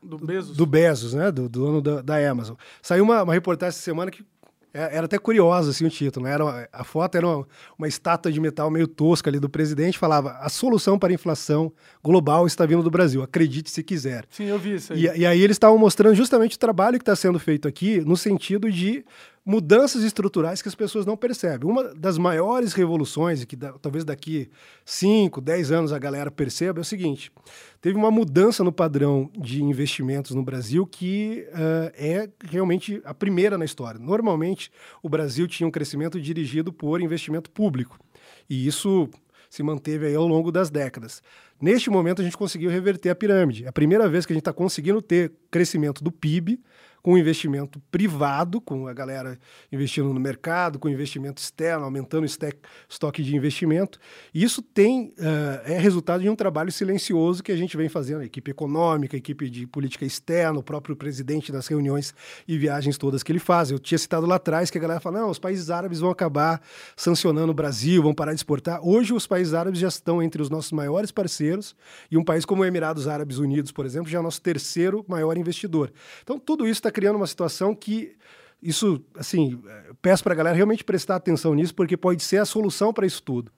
Do 0.00 0.18
Bezos. 0.18 0.56
do 0.56 0.66
Bezos, 0.66 1.14
né? 1.14 1.32
Do, 1.32 1.48
do 1.48 1.58
dono 1.58 1.82
da, 1.82 2.00
da 2.00 2.30
Amazon. 2.30 2.54
Saiu 2.80 3.02
uma, 3.02 3.24
uma 3.24 3.34
reportagem 3.34 3.70
essa 3.70 3.82
semana 3.82 4.08
que 4.08 4.24
era 4.74 5.06
até 5.06 5.18
curiosa 5.18 5.70
assim, 5.70 5.86
o 5.86 5.90
título. 5.90 6.26
Né? 6.26 6.32
Era 6.32 6.68
a 6.72 6.82
foto 6.82 7.16
era 7.16 7.26
uma, 7.26 7.46
uma 7.78 7.86
estátua 7.86 8.32
de 8.32 8.40
metal 8.40 8.68
meio 8.70 8.88
tosca 8.88 9.30
ali 9.30 9.38
do 9.38 9.48
presidente. 9.48 9.96
Falava: 9.96 10.32
a 10.40 10.48
solução 10.48 10.98
para 10.98 11.10
a 11.10 11.14
inflação 11.14 11.72
global 12.02 12.46
está 12.46 12.66
vindo 12.66 12.82
do 12.82 12.90
Brasil. 12.90 13.22
Acredite 13.22 13.70
se 13.70 13.82
quiser. 13.84 14.24
Sim, 14.28 14.46
eu 14.46 14.58
vi 14.58 14.74
isso 14.74 14.92
aí. 14.92 15.06
E, 15.06 15.20
e 15.20 15.26
aí 15.26 15.40
eles 15.40 15.54
estavam 15.54 15.78
mostrando 15.78 16.14
justamente 16.16 16.56
o 16.56 16.58
trabalho 16.58 16.98
que 16.98 17.02
está 17.02 17.14
sendo 17.14 17.38
feito 17.38 17.68
aqui 17.68 18.00
no 18.00 18.16
sentido 18.16 18.70
de 18.70 19.04
mudanças 19.44 20.02
estruturais 20.02 20.62
que 20.62 20.68
as 20.68 20.74
pessoas 20.74 21.04
não 21.04 21.16
percebem. 21.16 21.68
Uma 21.68 21.94
das 21.94 22.16
maiores 22.16 22.72
revoluções, 22.72 23.42
e 23.42 23.46
que 23.46 23.54
da, 23.54 23.72
talvez 23.74 24.04
daqui 24.04 24.48
5, 24.84 25.40
10 25.40 25.70
anos 25.70 25.92
a 25.92 25.98
galera 25.98 26.30
perceba, 26.30 26.80
é 26.80 26.82
o 26.82 26.84
seguinte: 26.84 27.30
teve 27.80 27.96
uma 27.96 28.10
mudança 28.10 28.64
no 28.64 28.72
padrão 28.72 29.30
de 29.36 29.62
investimentos 29.62 30.34
no 30.34 30.42
Brasil 30.42 30.86
que 30.86 31.46
uh, 31.50 31.92
é 31.94 32.28
realmente 32.44 33.02
a 33.04 33.12
primeira 33.12 33.58
na 33.58 33.64
história. 33.64 34.00
Normalmente, 34.00 34.70
o 35.02 35.08
Brasil 35.08 35.46
tinha 35.46 35.66
um 35.66 35.70
crescimento 35.70 36.20
dirigido 36.20 36.72
por 36.72 37.00
investimento 37.00 37.50
público. 37.50 37.98
E 38.48 38.66
isso 38.66 39.08
se 39.50 39.62
manteve 39.62 40.06
aí 40.06 40.14
ao 40.16 40.26
longo 40.26 40.50
das 40.50 40.68
décadas. 40.68 41.22
Neste 41.60 41.88
momento, 41.88 42.20
a 42.20 42.24
gente 42.24 42.36
conseguiu 42.36 42.70
reverter 42.70 43.10
a 43.10 43.14
pirâmide. 43.14 43.64
É 43.64 43.68
a 43.68 43.72
primeira 43.72 44.08
vez 44.08 44.26
que 44.26 44.32
a 44.32 44.34
gente 44.34 44.40
está 44.40 44.52
conseguindo 44.52 45.00
ter 45.00 45.32
crescimento 45.50 46.02
do 46.02 46.10
PIB 46.10 46.60
com 47.04 47.18
investimento 47.18 47.78
privado, 47.90 48.62
com 48.62 48.88
a 48.88 48.94
galera 48.94 49.38
investindo 49.70 50.14
no 50.14 50.18
mercado, 50.18 50.78
com 50.78 50.88
investimento 50.88 51.38
externo, 51.38 51.84
aumentando 51.84 52.22
o 52.22 52.26
estoque 52.88 53.22
de 53.22 53.36
investimento. 53.36 53.98
Isso 54.32 54.62
tem, 54.62 55.08
uh, 55.18 55.60
é 55.66 55.78
resultado 55.78 56.22
de 56.22 56.30
um 56.30 56.34
trabalho 56.34 56.72
silencioso 56.72 57.42
que 57.42 57.52
a 57.52 57.56
gente 57.56 57.76
vem 57.76 57.90
fazendo, 57.90 58.22
a 58.22 58.24
equipe 58.24 58.50
econômica, 58.50 59.14
a 59.14 59.18
equipe 59.18 59.50
de 59.50 59.66
política 59.66 60.06
externa, 60.06 60.58
o 60.58 60.62
próprio 60.62 60.96
presidente 60.96 61.52
das 61.52 61.66
reuniões 61.66 62.14
e 62.48 62.56
viagens 62.56 62.96
todas 62.96 63.22
que 63.22 63.30
ele 63.30 63.38
faz. 63.38 63.70
Eu 63.70 63.78
tinha 63.78 63.98
citado 63.98 64.24
lá 64.24 64.36
atrás 64.36 64.70
que 64.70 64.78
a 64.78 64.80
galera 64.80 64.98
fala, 64.98 65.20
não, 65.20 65.28
os 65.28 65.38
países 65.38 65.68
árabes 65.68 66.00
vão 66.00 66.08
acabar 66.08 66.62
sancionando 66.96 67.52
o 67.52 67.54
Brasil, 67.54 68.02
vão 68.02 68.14
parar 68.14 68.32
de 68.32 68.38
exportar. 68.38 68.80
Hoje 68.82 69.12
os 69.12 69.26
países 69.26 69.52
árabes 69.52 69.78
já 69.78 69.88
estão 69.88 70.22
entre 70.22 70.40
os 70.40 70.48
nossos 70.48 70.72
maiores 70.72 71.10
parceiros 71.10 71.76
e 72.10 72.16
um 72.16 72.24
país 72.24 72.46
como 72.46 72.62
o 72.62 72.64
Emirados 72.64 73.06
Árabes 73.06 73.36
Unidos, 73.36 73.70
por 73.70 73.84
exemplo, 73.84 74.08
já 74.08 74.20
é 74.20 74.22
nosso 74.22 74.40
terceiro 74.40 75.04
maior 75.06 75.36
investidor. 75.36 75.92
Então 76.22 76.38
tudo 76.38 76.66
isso 76.66 76.78
está 76.78 76.93
criando 76.94 77.16
uma 77.16 77.26
situação 77.26 77.74
que 77.74 78.16
isso, 78.64 79.04
assim, 79.18 79.62
peço 80.00 80.24
para 80.24 80.32
a 80.32 80.36
galera 80.36 80.56
realmente 80.56 80.82
prestar 80.82 81.16
atenção 81.16 81.54
nisso, 81.54 81.74
porque 81.74 81.98
pode 81.98 82.22
ser 82.22 82.38
a 82.38 82.46
solução 82.46 82.94
para 82.94 83.06
isso 83.06 83.22
tudo. 83.22 83.52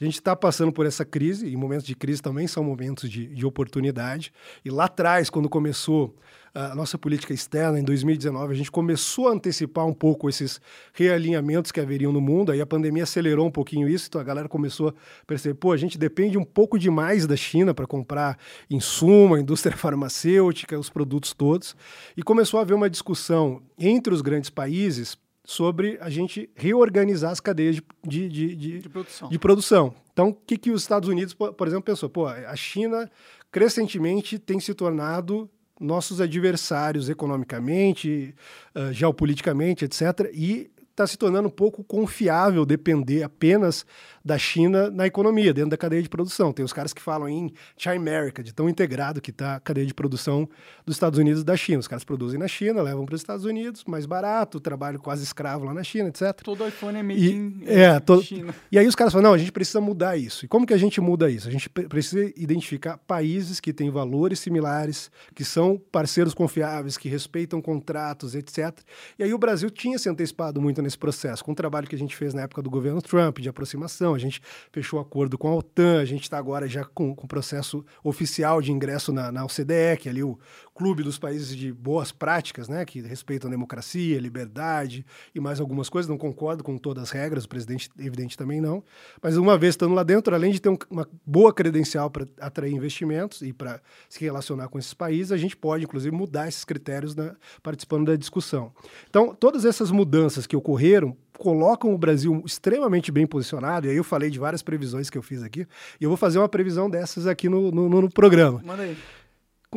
A 0.00 0.04
gente 0.04 0.14
está 0.14 0.36
passando 0.36 0.70
por 0.70 0.86
essa 0.86 1.04
crise, 1.04 1.48
e 1.48 1.56
momentos 1.56 1.84
de 1.84 1.96
crise 1.96 2.22
também 2.22 2.46
são 2.46 2.62
momentos 2.62 3.10
de, 3.10 3.26
de 3.26 3.44
oportunidade. 3.44 4.32
E 4.64 4.70
lá 4.70 4.84
atrás, 4.84 5.28
quando 5.28 5.48
começou 5.48 6.16
a 6.54 6.74
nossa 6.74 6.98
política 6.98 7.32
externa, 7.32 7.80
em 7.80 7.82
2019, 7.82 8.52
a 8.52 8.56
gente 8.56 8.70
começou 8.70 9.28
a 9.28 9.32
antecipar 9.32 9.86
um 9.86 9.92
pouco 9.92 10.28
esses 10.28 10.60
realinhamentos 10.92 11.72
que 11.72 11.80
haveriam 11.80 12.12
no 12.12 12.20
mundo, 12.20 12.52
aí 12.52 12.60
a 12.60 12.66
pandemia 12.66 13.04
acelerou 13.04 13.46
um 13.46 13.50
pouquinho 13.50 13.88
isso, 13.88 14.06
então 14.08 14.20
a 14.20 14.24
galera 14.24 14.48
começou 14.48 14.90
a 14.90 14.94
perceber, 15.26 15.54
pô, 15.54 15.72
a 15.72 15.76
gente 15.76 15.96
depende 15.96 16.36
um 16.36 16.44
pouco 16.44 16.78
demais 16.78 17.26
da 17.26 17.36
China 17.36 17.72
para 17.72 17.86
comprar 17.86 18.38
insumo, 18.68 19.34
a 19.34 19.40
indústria 19.40 19.74
farmacêutica, 19.76 20.78
os 20.78 20.90
produtos 20.90 21.32
todos, 21.32 21.74
e 22.16 22.22
começou 22.22 22.58
a 22.60 22.62
haver 22.62 22.74
uma 22.74 22.90
discussão 22.90 23.62
entre 23.78 24.12
os 24.12 24.20
grandes 24.20 24.50
países 24.50 25.16
sobre 25.44 25.98
a 26.00 26.08
gente 26.08 26.48
reorganizar 26.54 27.32
as 27.32 27.40
cadeias 27.40 27.76
de, 27.76 27.82
de, 28.06 28.28
de, 28.28 28.56
de, 28.56 28.78
de 28.80 28.88
produção. 28.88 29.28
de 29.28 29.38
produção. 29.38 29.94
Então, 30.12 30.28
o 30.28 30.34
que, 30.34 30.56
que 30.56 30.70
os 30.70 30.82
Estados 30.82 31.08
Unidos, 31.08 31.34
por 31.34 31.66
exemplo, 31.66 31.84
pensou? 31.84 32.08
Pô, 32.08 32.26
a 32.26 32.54
China 32.54 33.10
crescentemente 33.50 34.38
tem 34.38 34.60
se 34.60 34.72
tornado 34.74 35.50
nossos 35.82 36.20
adversários 36.20 37.08
economicamente, 37.08 38.34
uh, 38.74 38.92
geopoliticamente, 38.92 39.84
etc. 39.84 40.30
E 40.32 40.70
está 40.92 41.06
se 41.06 41.16
tornando 41.18 41.48
um 41.48 41.50
pouco 41.50 41.82
confiável 41.82 42.64
depender 42.64 43.22
apenas 43.22 43.84
da 44.24 44.38
China 44.38 44.90
na 44.90 45.06
economia, 45.06 45.52
dentro 45.52 45.70
da 45.70 45.76
cadeia 45.76 46.02
de 46.02 46.08
produção. 46.08 46.52
Tem 46.52 46.64
os 46.64 46.72
caras 46.72 46.92
que 46.92 47.02
falam 47.02 47.28
em 47.28 47.52
China 47.76 47.94
America, 47.94 48.42
de 48.42 48.52
tão 48.52 48.68
integrado 48.68 49.20
que 49.20 49.30
está 49.30 49.56
a 49.56 49.60
cadeia 49.60 49.86
de 49.86 49.94
produção 49.94 50.48
dos 50.84 50.96
Estados 50.96 51.18
Unidos 51.18 51.42
e 51.42 51.44
da 51.44 51.56
China. 51.56 51.80
Os 51.80 51.88
caras 51.88 52.04
produzem 52.04 52.38
na 52.38 52.48
China, 52.48 52.82
levam 52.82 53.04
para 53.04 53.14
os 53.14 53.20
Estados 53.20 53.44
Unidos, 53.44 53.84
mais 53.86 54.06
barato, 54.06 54.60
trabalho 54.60 54.98
quase 54.98 55.22
escravo 55.22 55.64
lá 55.64 55.74
na 55.74 55.82
China, 55.82 56.08
etc. 56.08 56.40
Todo 56.42 56.66
iPhone 56.66 56.98
é 56.98 57.02
made 57.02 57.32
in 57.32 57.62
é, 57.66 57.98
to... 58.00 58.22
China. 58.22 58.54
E 58.70 58.78
aí 58.78 58.86
os 58.86 58.94
caras 58.94 59.12
falam, 59.12 59.30
não, 59.30 59.34
a 59.34 59.38
gente 59.38 59.52
precisa 59.52 59.80
mudar 59.80 60.16
isso. 60.16 60.44
E 60.44 60.48
como 60.48 60.66
que 60.66 60.74
a 60.74 60.78
gente 60.78 61.00
muda 61.00 61.30
isso? 61.30 61.48
A 61.48 61.50
gente 61.50 61.68
precisa 61.68 62.32
identificar 62.36 62.98
países 62.98 63.60
que 63.60 63.72
têm 63.72 63.90
valores 63.90 64.38
similares, 64.38 65.10
que 65.34 65.44
são 65.44 65.80
parceiros 65.90 66.34
confiáveis, 66.34 66.96
que 66.96 67.08
respeitam 67.08 67.60
contratos, 67.60 68.34
etc. 68.34 68.78
E 69.18 69.24
aí 69.24 69.34
o 69.34 69.38
Brasil 69.38 69.70
tinha 69.70 69.98
se 69.98 70.08
antecipado 70.08 70.60
muito 70.60 70.80
nesse 70.80 70.98
processo, 70.98 71.44
com 71.44 71.52
o 71.52 71.54
trabalho 71.54 71.86
que 71.86 71.94
a 71.94 71.98
gente 71.98 72.16
fez 72.16 72.34
na 72.34 72.42
época 72.42 72.62
do 72.62 72.70
governo 72.70 73.02
Trump, 73.02 73.38
de 73.38 73.48
aproximação, 73.48 74.11
a 74.14 74.18
gente 74.18 74.40
fechou 74.70 75.00
acordo 75.00 75.36
com 75.36 75.48
a 75.48 75.54
OTAN, 75.54 76.00
a 76.00 76.04
gente 76.04 76.22
está 76.22 76.38
agora 76.38 76.68
já 76.68 76.84
com 76.84 77.10
o 77.10 77.28
processo 77.28 77.84
oficial 78.02 78.60
de 78.60 78.72
ingresso 78.72 79.12
na, 79.12 79.30
na 79.32 79.44
OCDE, 79.44 79.98
que 80.00 80.08
é 80.08 80.10
ali 80.10 80.22
o 80.22 80.38
clube 80.74 81.02
dos 81.02 81.18
países 81.18 81.54
de 81.54 81.72
boas 81.72 82.10
práticas, 82.10 82.68
né, 82.68 82.84
que 82.84 83.00
respeitam 83.00 83.48
a 83.48 83.50
democracia, 83.50 84.18
liberdade 84.18 85.04
e 85.34 85.40
mais 85.40 85.60
algumas 85.60 85.88
coisas. 85.88 86.08
Não 86.08 86.16
concordo 86.16 86.64
com 86.64 86.78
todas 86.78 87.04
as 87.04 87.10
regras, 87.10 87.44
o 87.44 87.48
presidente, 87.48 87.90
evidente, 87.98 88.36
também 88.36 88.60
não. 88.60 88.82
Mas 89.22 89.36
uma 89.36 89.58
vez 89.58 89.74
estando 89.74 89.94
lá 89.94 90.02
dentro, 90.02 90.34
além 90.34 90.52
de 90.52 90.60
ter 90.60 90.68
um, 90.68 90.78
uma 90.90 91.06
boa 91.26 91.52
credencial 91.52 92.10
para 92.10 92.26
atrair 92.40 92.72
investimentos 92.72 93.42
e 93.42 93.52
para 93.52 93.80
se 94.08 94.20
relacionar 94.20 94.68
com 94.68 94.78
esses 94.78 94.94
países, 94.94 95.32
a 95.32 95.36
gente 95.36 95.56
pode, 95.56 95.84
inclusive, 95.84 96.14
mudar 96.14 96.48
esses 96.48 96.64
critérios 96.64 97.14
na, 97.14 97.34
participando 97.62 98.06
da 98.06 98.16
discussão. 98.16 98.72
Então, 99.08 99.34
todas 99.34 99.64
essas 99.64 99.90
mudanças 99.90 100.46
que 100.46 100.56
ocorreram 100.56 101.16
colocam 101.38 101.92
o 101.92 101.98
Brasil 101.98 102.42
extremamente 102.46 103.10
bem 103.10 103.26
posicionado, 103.26 103.86
e 103.86 103.90
aí 103.90 103.96
eu 103.96 104.04
falei 104.04 104.30
de 104.30 104.38
várias 104.38 104.62
previsões 104.62 105.10
que 105.10 105.18
eu 105.18 105.22
fiz 105.22 105.42
aqui, 105.42 105.66
e 106.00 106.04
eu 106.04 106.10
vou 106.10 106.16
fazer 106.16 106.38
uma 106.38 106.48
previsão 106.48 106.88
dessas 106.88 107.26
aqui 107.26 107.48
no, 107.48 107.70
no, 107.70 107.88
no 107.88 108.10
programa. 108.10 108.62
Manda 108.64 108.82
aí 108.82 108.96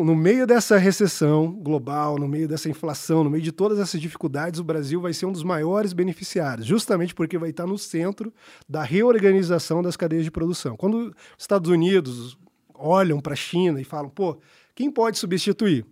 no 0.04 0.16
meio 0.16 0.46
dessa 0.46 0.78
recessão 0.78 1.52
global, 1.54 2.18
no 2.18 2.28
meio 2.28 2.48
dessa 2.48 2.70
inflação, 2.70 3.24
no 3.24 3.30
meio 3.30 3.44
de 3.44 3.52
todas 3.52 3.80
essas 3.80 4.02
dificuldades, 4.02 4.60
o 4.60 4.64
Brasil 4.64 5.00
vai 5.00 5.14
ser 5.14 5.26
um 5.26 5.32
dos 5.32 5.44
maiores 5.44 5.94
beneficiários, 5.94 6.68
justamente 6.68 7.16
porque 7.16 7.38
vai 7.38 7.52
estar 7.52 7.66
no 7.66 7.78
centro 7.78 8.34
da 8.68 8.84
reorganização 8.84 9.82
das 9.82 9.96
cadeias 9.96 10.26
de 10.26 10.32
produção. 10.32 10.76
Quando 10.76 11.08
os 11.08 11.14
Estados 11.38 11.70
Unidos 11.70 12.38
olham 12.74 13.22
para 13.22 13.34
a 13.34 13.38
China 13.38 13.80
e 13.80 13.86
falam, 13.86 14.10
pô, 14.10 14.38
quem 14.74 14.92
pode 14.92 15.18
substituir? 15.18 15.86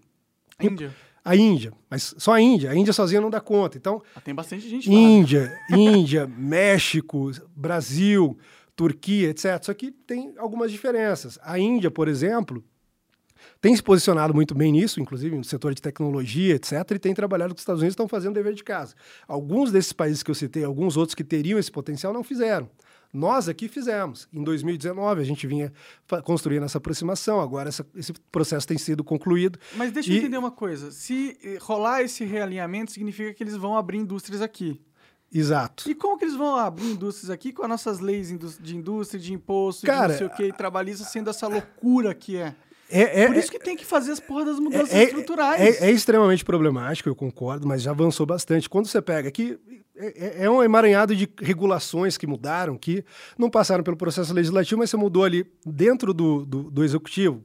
Índia. 0.60 0.94
A 1.26 1.38
Índia, 1.38 1.72
mas 1.90 2.14
só 2.18 2.34
a 2.34 2.42
Índia. 2.42 2.70
A 2.70 2.76
Índia 2.76 2.92
sozinha 2.92 3.22
não 3.22 3.30
dá 3.30 3.40
conta. 3.40 3.78
Então, 3.78 4.02
ah, 4.14 4.20
tem 4.20 4.36
bastante 4.36 4.68
gente 4.68 4.90
lá. 4.90 4.96
Índia, 4.96 5.58
Índia, 5.70 6.28
México, 6.38 7.32
Brasil, 7.56 8.38
Turquia, 8.76 9.30
etc. 9.30 9.64
Só 9.64 9.74
que 9.74 9.90
tem 9.90 10.34
algumas 10.38 10.70
diferenças. 10.70 11.40
A 11.42 11.58
Índia, 11.58 11.90
por 11.90 12.10
exemplo, 12.10 12.62
tem 13.62 13.76
se 13.76 13.84
posicionado 13.84 14.34
muito 14.34 14.54
bem 14.54 14.72
nisso, 14.72 15.00
inclusive 15.00 15.36
no 15.36 15.44
setor 15.44 15.74
de 15.74 15.82
tecnologia, 15.82 16.56
etc., 16.56 16.74
e 16.92 17.00
tem 17.00 17.14
trabalhado 17.14 17.54
com 17.54 17.58
os 17.58 17.62
Estados 17.62 17.82
Unidos 17.82 17.94
estão 17.94 18.08
fazendo 18.08 18.34
dever 18.34 18.54
de 18.54 18.64
casa. 18.64 18.96
Alguns 19.28 19.72
desses 19.72 19.94
países 19.94 20.24
que 20.24 20.32
eu 20.32 20.36
citei, 20.36 20.64
alguns 20.64 20.98
outros 20.98 21.16
que 21.16 21.24
teriam 21.24 21.60
esse 21.60 21.72
potencial, 21.72 22.14
não 22.14 22.24
fizeram. 22.24 22.70
Nós 23.14 23.48
aqui 23.48 23.68
fizemos. 23.68 24.28
Em 24.34 24.44
2019, 24.44 25.22
a 25.22 25.24
gente 25.24 25.46
vinha 25.46 25.72
construindo 26.24 26.64
essa 26.64 26.80
aproximação, 26.80 27.40
agora 27.40 27.70
essa, 27.70 27.86
esse 27.96 28.12
processo 28.32 28.68
tem 28.68 28.78
sido 28.78 29.04
concluído. 29.04 29.60
Mas 29.76 29.92
deixa 29.92 30.10
e... 30.10 30.16
eu 30.16 30.20
entender 30.20 30.38
uma 30.38 30.50
coisa. 30.50 30.92
Se 30.92 31.38
eh, 31.44 31.60
rolar 31.62 32.02
esse 32.02 32.26
realinhamento, 32.26 32.92
significa 32.92 33.32
que 33.32 33.44
eles 33.44 33.56
vão 33.56 33.78
abrir 33.78 34.00
indústrias 34.00 34.42
aqui. 34.42 34.82
Exato. 35.32 35.90
E 35.90 35.96
como 35.96 36.18
que 36.18 36.26
eles 36.26 36.36
vão 36.36 36.56
abrir 36.56 36.92
indústrias 36.92 37.30
aqui 37.30 37.54
com 37.54 37.64
as 37.64 37.70
nossas 37.70 38.00
leis 38.00 38.28
de 38.60 38.76
indústria, 38.76 39.20
de 39.20 39.34
imposto, 39.34 39.86
Cara, 39.86 40.08
de 40.08 40.12
não 40.12 40.18
sei 40.18 40.28
o 40.28 40.30
que, 40.30 40.56
trabalhista, 40.56 41.04
sendo 41.04 41.30
essa 41.30 41.48
loucura 41.48 42.14
que 42.14 42.38
é? 42.38 42.56
É, 42.90 43.24
é, 43.24 43.28
Por 43.28 43.36
isso 43.38 43.52
que 43.52 43.60
tem 43.60 43.76
que 43.76 43.86
fazer 43.86 44.12
as 44.12 44.20
porra 44.20 44.46
das 44.46 44.60
mudanças 44.60 44.94
é, 44.94 45.04
estruturais. 45.06 45.82
É, 45.82 45.88
é, 45.88 45.92
extremamente 45.92 46.46
problemático, 46.46 47.10
eu 47.10 47.16
concordo, 47.16 47.68
mas 47.68 47.82
já 47.82 47.92
avançou 47.92 48.26
bastante. 48.26 48.70
Quando 48.70 48.88
você 48.88 49.02
pega 49.02 49.28
aqui, 49.28 49.58
é, 49.96 50.44
é, 50.44 50.50
um 50.50 50.62
emaranhado 50.62 51.16
de 51.16 51.28
regulações 51.42 52.18
que 52.18 52.28
mudaram, 52.28 52.78
que 52.78 53.04
não 53.38 53.50
passaram 53.50 53.84
pelo 53.84 53.98
processo 53.98 54.34
legislativo, 54.34 54.80
mas 54.80 54.90
você 54.90 54.98
mudou 54.98 55.24
ali 55.24 55.46
dentro 55.66 56.14
do, 56.14 56.46
do, 56.46 56.64
do 56.70 56.84
executivo 56.84 57.44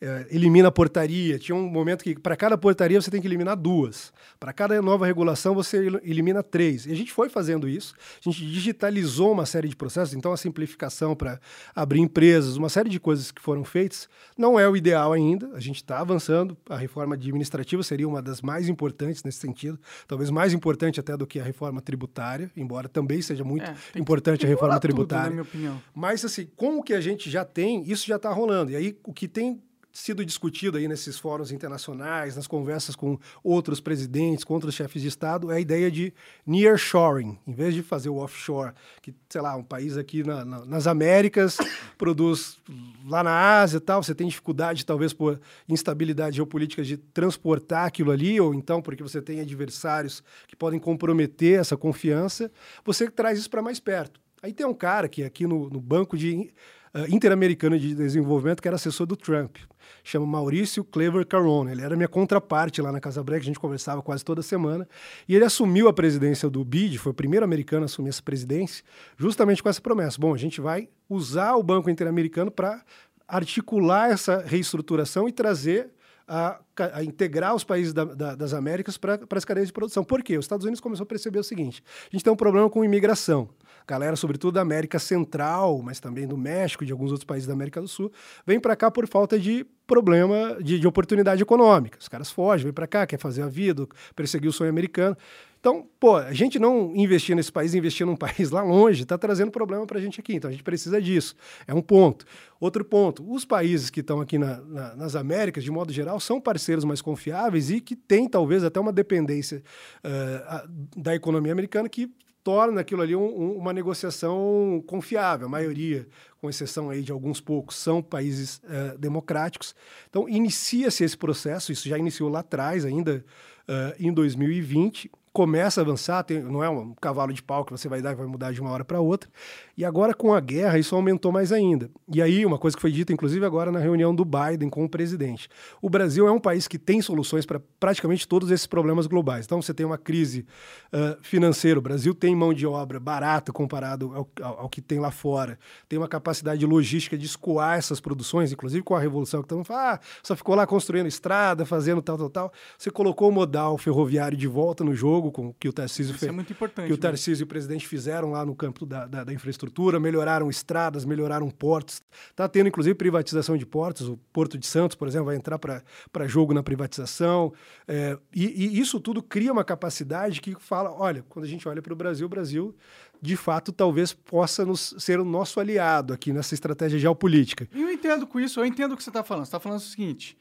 é, 0.00 0.26
elimina 0.30 0.68
a 0.68 0.72
portaria. 0.72 1.38
Tinha 1.38 1.54
um 1.54 1.68
momento 1.68 2.02
que, 2.02 2.18
para 2.18 2.34
cada 2.34 2.56
portaria, 2.56 3.00
você 3.00 3.10
tem 3.10 3.20
que 3.20 3.26
eliminar 3.26 3.56
duas. 3.56 4.12
Para 4.38 4.52
cada 4.52 4.80
nova 4.80 5.04
regulação, 5.04 5.54
você 5.54 5.76
elimina 6.02 6.42
três. 6.42 6.86
E 6.86 6.92
a 6.92 6.96
gente 6.96 7.12
foi 7.12 7.28
fazendo 7.28 7.68
isso. 7.68 7.94
A 8.24 8.30
gente 8.30 8.46
digitalizou 8.46 9.32
uma 9.32 9.44
série 9.44 9.68
de 9.68 9.76
processos, 9.76 10.14
então 10.14 10.32
a 10.32 10.36
simplificação 10.36 11.14
para 11.14 11.38
abrir 11.74 12.00
empresas, 12.00 12.56
uma 12.56 12.68
série 12.68 12.88
de 12.88 12.98
coisas 12.98 13.30
que 13.30 13.42
foram 13.42 13.62
feitas. 13.62 14.08
Não 14.38 14.58
é 14.58 14.66
o 14.68 14.76
ideal 14.76 15.12
ainda, 15.12 15.50
a 15.54 15.60
gente 15.60 15.76
está 15.76 16.00
avançando. 16.00 16.56
A 16.68 16.76
reforma 16.76 17.14
administrativa 17.14 17.82
seria 17.82 18.08
uma 18.08 18.22
das 18.22 18.40
mais 18.40 18.68
importantes 18.68 19.22
nesse 19.22 19.38
sentido, 19.38 19.78
talvez 20.08 20.30
mais 20.30 20.54
importante 20.54 20.98
até 20.98 21.16
do 21.16 21.26
que 21.26 21.38
a 21.38 21.44
reforma 21.44 21.80
tributária, 21.82 22.50
embora 22.56 22.88
também 22.88 23.20
seja 23.20 23.44
muito 23.44 23.70
é, 23.70 23.98
importante 23.98 24.46
a 24.46 24.48
reforma 24.48 24.80
tributária. 24.80 25.24
Tudo, 25.24 25.36
na 25.36 25.42
minha 25.42 25.42
opinião. 25.42 25.82
Mas, 25.94 26.24
assim, 26.24 26.48
com 26.56 26.78
o 26.78 26.82
que 26.82 26.94
a 26.94 27.00
gente 27.00 27.28
já 27.28 27.44
tem, 27.44 27.82
isso 27.82 28.06
já 28.06 28.16
está 28.16 28.32
rolando. 28.32 28.70
E 28.70 28.76
aí, 28.76 28.98
o 29.04 29.12
que 29.12 29.28
tem 29.28 29.60
sido 29.92 30.24
discutido 30.24 30.78
aí 30.78 30.86
nesses 30.86 31.18
fóruns 31.18 31.50
internacionais, 31.50 32.36
nas 32.36 32.46
conversas 32.46 32.94
com 32.94 33.18
outros 33.42 33.80
presidentes, 33.80 34.44
com 34.44 34.54
outros 34.54 34.74
chefes 34.74 35.02
de 35.02 35.08
Estado, 35.08 35.50
é 35.50 35.56
a 35.56 35.60
ideia 35.60 35.90
de 35.90 36.12
nearshoring. 36.46 37.38
Em 37.46 37.52
vez 37.52 37.74
de 37.74 37.82
fazer 37.82 38.08
o 38.08 38.16
offshore, 38.16 38.72
que, 39.02 39.14
sei 39.28 39.40
lá, 39.40 39.56
um 39.56 39.62
país 39.62 39.96
aqui 39.96 40.22
na, 40.22 40.44
na, 40.44 40.64
nas 40.64 40.86
Américas 40.86 41.58
produz 41.98 42.58
lá 43.06 43.22
na 43.22 43.60
Ásia 43.60 43.78
e 43.78 43.80
tal, 43.80 44.02
você 44.02 44.14
tem 44.14 44.28
dificuldade, 44.28 44.86
talvez 44.86 45.12
por 45.12 45.40
instabilidade 45.68 46.36
geopolítica, 46.36 46.82
de 46.82 46.96
transportar 46.96 47.86
aquilo 47.86 48.10
ali, 48.10 48.40
ou 48.40 48.54
então 48.54 48.80
porque 48.80 49.02
você 49.02 49.20
tem 49.20 49.40
adversários 49.40 50.22
que 50.46 50.56
podem 50.56 50.78
comprometer 50.78 51.58
essa 51.58 51.76
confiança, 51.76 52.50
você 52.84 53.10
traz 53.10 53.38
isso 53.38 53.50
para 53.50 53.62
mais 53.62 53.80
perto. 53.80 54.20
Aí 54.42 54.52
tem 54.52 54.66
um 54.66 54.74
cara 54.74 55.08
que 55.08 55.22
aqui 55.22 55.46
no, 55.46 55.68
no 55.68 55.80
Banco 55.80 56.16
de 56.16 56.50
uh, 56.94 57.78
de 57.78 57.94
Desenvolvimento, 57.94 58.60
que 58.60 58.68
era 58.68 58.76
assessor 58.76 59.06
do 59.06 59.16
Trump, 59.16 59.56
chama 60.02 60.26
Maurício 60.26 60.82
Clever 60.84 61.26
Carone. 61.26 61.72
Ele 61.72 61.82
era 61.82 61.96
minha 61.96 62.08
contraparte 62.08 62.80
lá 62.80 62.90
na 62.90 63.00
Casa 63.00 63.22
Branca, 63.22 63.42
a 63.42 63.44
gente 63.44 63.60
conversava 63.60 64.02
quase 64.02 64.24
toda 64.24 64.42
semana. 64.42 64.88
E 65.28 65.34
ele 65.34 65.44
assumiu 65.44 65.88
a 65.88 65.92
presidência 65.92 66.48
do 66.48 66.64
BID, 66.64 66.98
foi 66.98 67.12
o 67.12 67.14
primeiro 67.14 67.44
americano 67.44 67.82
a 67.82 67.86
assumir 67.86 68.10
essa 68.10 68.22
presidência, 68.22 68.84
justamente 69.16 69.62
com 69.62 69.68
essa 69.68 69.80
promessa. 69.80 70.18
Bom, 70.20 70.34
a 70.34 70.38
gente 70.38 70.60
vai 70.60 70.88
usar 71.08 71.54
o 71.56 71.62
Banco 71.62 71.90
Interamericano 71.90 72.50
para 72.50 72.82
articular 73.26 74.10
essa 74.10 74.42
reestruturação 74.44 75.28
e 75.28 75.32
trazer 75.32 75.90
a, 76.30 76.60
a, 76.94 77.02
integrar 77.02 77.56
os 77.56 77.64
países 77.64 77.92
da, 77.92 78.04
da, 78.04 78.34
das 78.36 78.54
Américas 78.54 78.96
para 78.96 79.18
as 79.34 79.44
cadeias 79.44 79.66
de 79.66 79.72
produção. 79.72 80.04
Por 80.04 80.22
quê? 80.22 80.38
Os 80.38 80.44
Estados 80.44 80.64
Unidos 80.64 80.80
começou 80.80 81.02
a 81.02 81.06
perceber 81.06 81.40
o 81.40 81.44
seguinte: 81.44 81.82
a 82.04 82.14
gente 82.14 82.22
tem 82.22 82.32
um 82.32 82.36
problema 82.36 82.70
com 82.70 82.84
imigração. 82.84 83.48
Galera, 83.86 84.14
sobretudo 84.14 84.54
da 84.54 84.60
América 84.60 85.00
Central, 85.00 85.82
mas 85.82 85.98
também 85.98 86.28
do 86.28 86.36
México, 86.36 86.86
de 86.86 86.92
alguns 86.92 87.10
outros 87.10 87.24
países 87.24 87.48
da 87.48 87.52
América 87.52 87.80
do 87.80 87.88
Sul, 87.88 88.12
vem 88.46 88.60
para 88.60 88.76
cá 88.76 88.88
por 88.88 89.08
falta 89.08 89.36
de 89.36 89.66
problema 89.84 90.56
de, 90.62 90.78
de 90.78 90.86
oportunidade 90.86 91.42
econômica. 91.42 91.98
Os 92.00 92.06
caras 92.06 92.30
fogem, 92.30 92.66
vêm 92.66 92.72
para 92.72 92.86
cá, 92.86 93.04
quer 93.04 93.18
fazer 93.18 93.42
a 93.42 93.48
vida, 93.48 93.84
perseguir 94.14 94.48
o 94.48 94.52
sonho 94.52 94.70
americano. 94.70 95.16
Então, 95.60 95.86
pô, 96.00 96.16
a 96.16 96.32
gente 96.32 96.58
não 96.58 96.96
investir 96.96 97.36
nesse 97.36 97.52
país, 97.52 97.74
investir 97.74 98.06
num 98.06 98.16
país 98.16 98.50
lá 98.50 98.62
longe, 98.62 99.02
está 99.02 99.18
trazendo 99.18 99.50
problema 99.50 99.86
para 99.86 99.98
a 99.98 100.00
gente 100.00 100.18
aqui. 100.18 100.34
Então, 100.34 100.48
a 100.48 100.52
gente 100.52 100.64
precisa 100.64 101.00
disso. 101.00 101.36
É 101.66 101.74
um 101.74 101.82
ponto. 101.82 102.24
Outro 102.58 102.84
ponto, 102.84 103.30
os 103.30 103.44
países 103.44 103.90
que 103.90 104.00
estão 104.00 104.20
aqui 104.20 104.38
na, 104.38 104.60
na, 104.62 104.96
nas 104.96 105.14
Américas, 105.14 105.62
de 105.62 105.70
modo 105.70 105.92
geral, 105.92 106.18
são 106.18 106.40
parceiros 106.40 106.84
mais 106.84 107.02
confiáveis 107.02 107.70
e 107.70 107.80
que 107.80 107.94
têm, 107.94 108.26
talvez, 108.28 108.64
até 108.64 108.80
uma 108.80 108.92
dependência 108.92 109.62
uh, 110.02 110.68
da 110.96 111.14
economia 111.14 111.52
americana 111.52 111.88
que 111.88 112.10
torna 112.42 112.80
aquilo 112.80 113.02
ali 113.02 113.14
um, 113.14 113.22
um, 113.22 113.56
uma 113.58 113.72
negociação 113.72 114.82
confiável. 114.86 115.46
A 115.46 115.50
maioria, 115.50 116.08
com 116.40 116.48
exceção 116.48 116.88
aí 116.88 117.02
de 117.02 117.12
alguns 117.12 117.38
poucos, 117.40 117.76
são 117.76 118.02
países 118.02 118.62
uh, 118.64 118.98
democráticos. 118.98 119.74
Então, 120.08 120.26
inicia-se 120.26 121.04
esse 121.04 121.16
processo, 121.16 121.70
isso 121.70 121.88
já 121.88 121.98
iniciou 121.98 122.30
lá 122.30 122.40
atrás, 122.40 122.84
ainda 122.84 123.24
uh, 123.68 123.94
em 123.98 124.12
2020, 124.12 125.10
começa 125.32 125.80
a 125.80 125.82
avançar, 125.82 126.24
tem, 126.24 126.42
não 126.42 126.62
é 126.62 126.68
um 126.68 126.92
cavalo 126.94 127.32
de 127.32 127.42
pau 127.42 127.64
que 127.64 127.70
você 127.70 127.88
vai 127.88 128.02
dar 128.02 128.12
e 128.12 128.14
vai 128.16 128.26
mudar 128.26 128.52
de 128.52 128.60
uma 128.60 128.70
hora 128.70 128.84
para 128.84 129.00
outra. 129.00 129.30
E 129.76 129.84
agora, 129.84 130.12
com 130.12 130.34
a 130.34 130.40
guerra, 130.40 130.78
isso 130.78 130.94
aumentou 130.94 131.30
mais 131.30 131.52
ainda. 131.52 131.88
E 132.12 132.20
aí, 132.20 132.44
uma 132.44 132.58
coisa 132.58 132.76
que 132.76 132.80
foi 132.80 132.90
dita, 132.90 133.12
inclusive, 133.12 133.46
agora 133.46 133.70
na 133.70 133.78
reunião 133.78 134.12
do 134.14 134.24
Biden 134.24 134.68
com 134.68 134.84
o 134.84 134.88
presidente. 134.88 135.48
O 135.80 135.88
Brasil 135.88 136.26
é 136.26 136.32
um 136.32 136.40
país 136.40 136.66
que 136.66 136.78
tem 136.78 137.00
soluções 137.00 137.46
para 137.46 137.60
praticamente 137.78 138.26
todos 138.26 138.50
esses 138.50 138.66
problemas 138.66 139.06
globais. 139.06 139.46
Então, 139.46 139.62
você 139.62 139.72
tem 139.72 139.86
uma 139.86 139.96
crise 139.96 140.44
uh, 140.92 141.16
financeira, 141.22 141.78
o 141.78 141.82
Brasil 141.82 142.12
tem 142.12 142.34
mão 142.34 142.52
de 142.52 142.66
obra 142.66 142.98
barata 142.98 143.52
comparado 143.52 144.12
ao, 144.12 144.28
ao, 144.42 144.60
ao, 144.62 144.68
que 144.68 144.82
tem 144.82 144.98
lá 144.98 145.12
fora, 145.12 145.58
tem 145.88 145.98
uma 145.98 146.08
capacidade 146.08 146.66
logística 146.66 147.16
de 147.16 147.26
escoar 147.26 147.78
essas 147.78 148.00
produções, 148.00 148.52
inclusive 148.52 148.82
com 148.82 148.96
a 148.96 149.00
revolução 149.00 149.40
que 149.40 149.46
estamos 149.46 149.66
falando, 149.66 149.94
ah, 149.94 150.00
só 150.22 150.34
ficou 150.34 150.56
lá 150.56 150.66
construindo 150.66 151.06
estrada, 151.06 151.64
fazendo 151.64 152.02
tal, 152.02 152.18
tal, 152.18 152.30
tal. 152.30 152.52
Você 152.76 152.90
colocou 152.90 153.28
o 153.28 153.32
modal 153.32 153.78
ferroviário 153.78 154.36
de 154.36 154.48
volta 154.48 154.82
no 154.82 154.94
jogo 154.94 155.19
jogo 155.20 155.30
com 155.30 155.52
que 155.52 155.68
o 155.68 155.72
Tarcísio 155.72 156.14
fez. 156.14 156.28
É 156.28 156.32
muito 156.32 156.52
importante. 156.52 156.86
Que 156.86 156.92
o 156.92 156.96
Tarcísio 156.96 157.42
e 157.42 157.44
o 157.44 157.46
presidente 157.46 157.86
fizeram 157.86 158.30
lá 158.30 158.44
no 158.44 158.54
campo 158.54 158.86
da, 158.86 159.06
da, 159.06 159.24
da 159.24 159.32
infraestrutura, 159.32 160.00
melhoraram 160.00 160.48
estradas, 160.48 161.04
melhoraram 161.04 161.48
portos. 161.50 162.00
Está 162.30 162.48
tendo, 162.48 162.68
inclusive, 162.68 162.94
privatização 162.94 163.56
de 163.56 163.66
portos. 163.66 164.08
O 164.08 164.16
Porto 164.32 164.56
de 164.56 164.66
Santos, 164.66 164.96
por 164.96 165.06
exemplo, 165.06 165.26
vai 165.26 165.36
entrar 165.36 165.58
para 165.58 166.26
jogo 166.26 166.54
na 166.54 166.62
privatização. 166.62 167.52
É, 167.86 168.18
e, 168.34 168.46
e 168.46 168.80
isso 168.80 168.98
tudo 168.98 169.22
cria 169.22 169.52
uma 169.52 169.64
capacidade 169.64 170.40
que 170.40 170.56
fala: 170.58 170.90
olha, 170.90 171.24
quando 171.28 171.44
a 171.44 171.48
gente 171.48 171.68
olha 171.68 171.82
para 171.82 171.92
o 171.92 171.96
Brasil, 171.96 172.26
o 172.26 172.30
Brasil 172.30 172.74
de 173.22 173.36
fato, 173.36 173.70
talvez 173.70 174.14
possa 174.14 174.64
nos, 174.64 174.94
ser 174.98 175.20
o 175.20 175.24
nosso 175.26 175.60
aliado 175.60 176.14
aqui 176.14 176.32
nessa 176.32 176.54
estratégia 176.54 176.98
geopolítica. 176.98 177.68
Eu 177.70 177.90
entendo 177.90 178.26
com 178.26 178.40
isso, 178.40 178.58
eu 178.58 178.64
entendo 178.64 178.92
o 178.92 178.96
que 178.96 179.02
você 179.02 179.10
está 179.10 179.22
falando. 179.22 179.44
Você 179.44 179.48
está 179.48 179.60
falando 179.60 179.78
o 179.78 179.82
seguinte: 179.82 180.38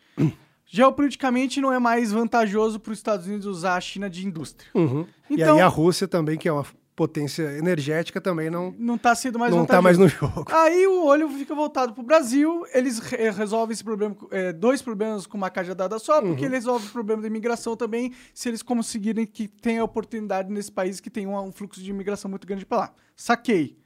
geopoliticamente 0.70 1.60
não 1.60 1.74
é 1.74 1.80
mais 1.80 2.12
vantajoso 2.12 2.80
para 2.80 2.92
os 2.92 3.00
Estados 3.00 3.26
Unidos 3.26 3.48
usar 3.48 3.76
a 3.76 3.82
China 3.82 4.08
de 4.08 4.26
indústria. 4.26 4.70
Uhum. 4.76 5.06
Então, 5.28 5.58
e 5.58 5.60
aí 5.60 5.62
a 5.62 5.68
Rússia 5.68 6.08
também, 6.08 6.38
que 6.38 6.48
é 6.48 6.52
uma 6.52 6.64
potência 6.96 7.58
energética, 7.58 8.22
também 8.22 8.50
não 8.50 8.76
não 8.78 8.96
está 8.96 9.16
sendo 9.16 9.40
mais 9.40 9.56
não 9.56 9.64
está 9.64 9.82
mais 9.82 9.98
no 9.98 10.08
jogo. 10.08 10.46
Aí 10.52 10.86
o 10.86 11.06
olho 11.06 11.28
fica 11.30 11.56
voltado 11.56 11.94
para 11.94 12.02
o 12.02 12.06
Brasil. 12.06 12.66
Eles 12.72 13.00
re 13.00 13.32
resolvem 13.32 13.74
esse 13.74 13.84
problema, 13.84 14.16
é, 14.30 14.54
dois 14.54 14.82
problemas 14.82 15.26
com 15.26 15.38
uma 15.38 15.50
cajadada 15.50 15.98
só, 15.98 16.22
porque 16.22 16.42
uhum. 16.42 16.50
eles 16.50 16.66
resolvem 16.66 16.88
o 16.88 16.92
problema 16.92 17.22
da 17.22 17.28
imigração 17.28 17.76
também, 17.76 18.14
se 18.34 18.48
eles 18.48 18.62
conseguirem 18.62 19.26
que 19.26 19.48
tenha 19.48 19.84
oportunidade 19.84 20.52
nesse 20.52 20.72
país 20.72 21.00
que 21.00 21.10
tem 21.10 21.26
um, 21.26 21.36
um 21.36 21.52
fluxo 21.52 21.82
de 21.82 21.90
imigração 21.90 22.30
muito 22.30 22.46
grande 22.46 22.66
para 22.66 22.78
lá. 22.78 22.94
Saquei. 23.16 23.80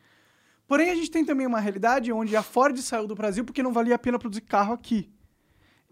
Porém, 0.67 0.89
a 0.89 0.95
gente 0.95 1.11
tem 1.11 1.23
também 1.23 1.47
uma 1.47 1.59
realidade 1.61 2.11
onde 2.11 2.35
a 2.35 2.43
Ford 2.43 2.77
saiu 2.79 3.07
do 3.07 3.15
Brasil 3.15 3.45
porque 3.45 3.63
não 3.63 3.71
valia 3.71 3.95
a 3.95 3.99
pena 3.99 4.19
produzir 4.19 4.41
carro 4.41 4.73
aqui. 4.73 5.13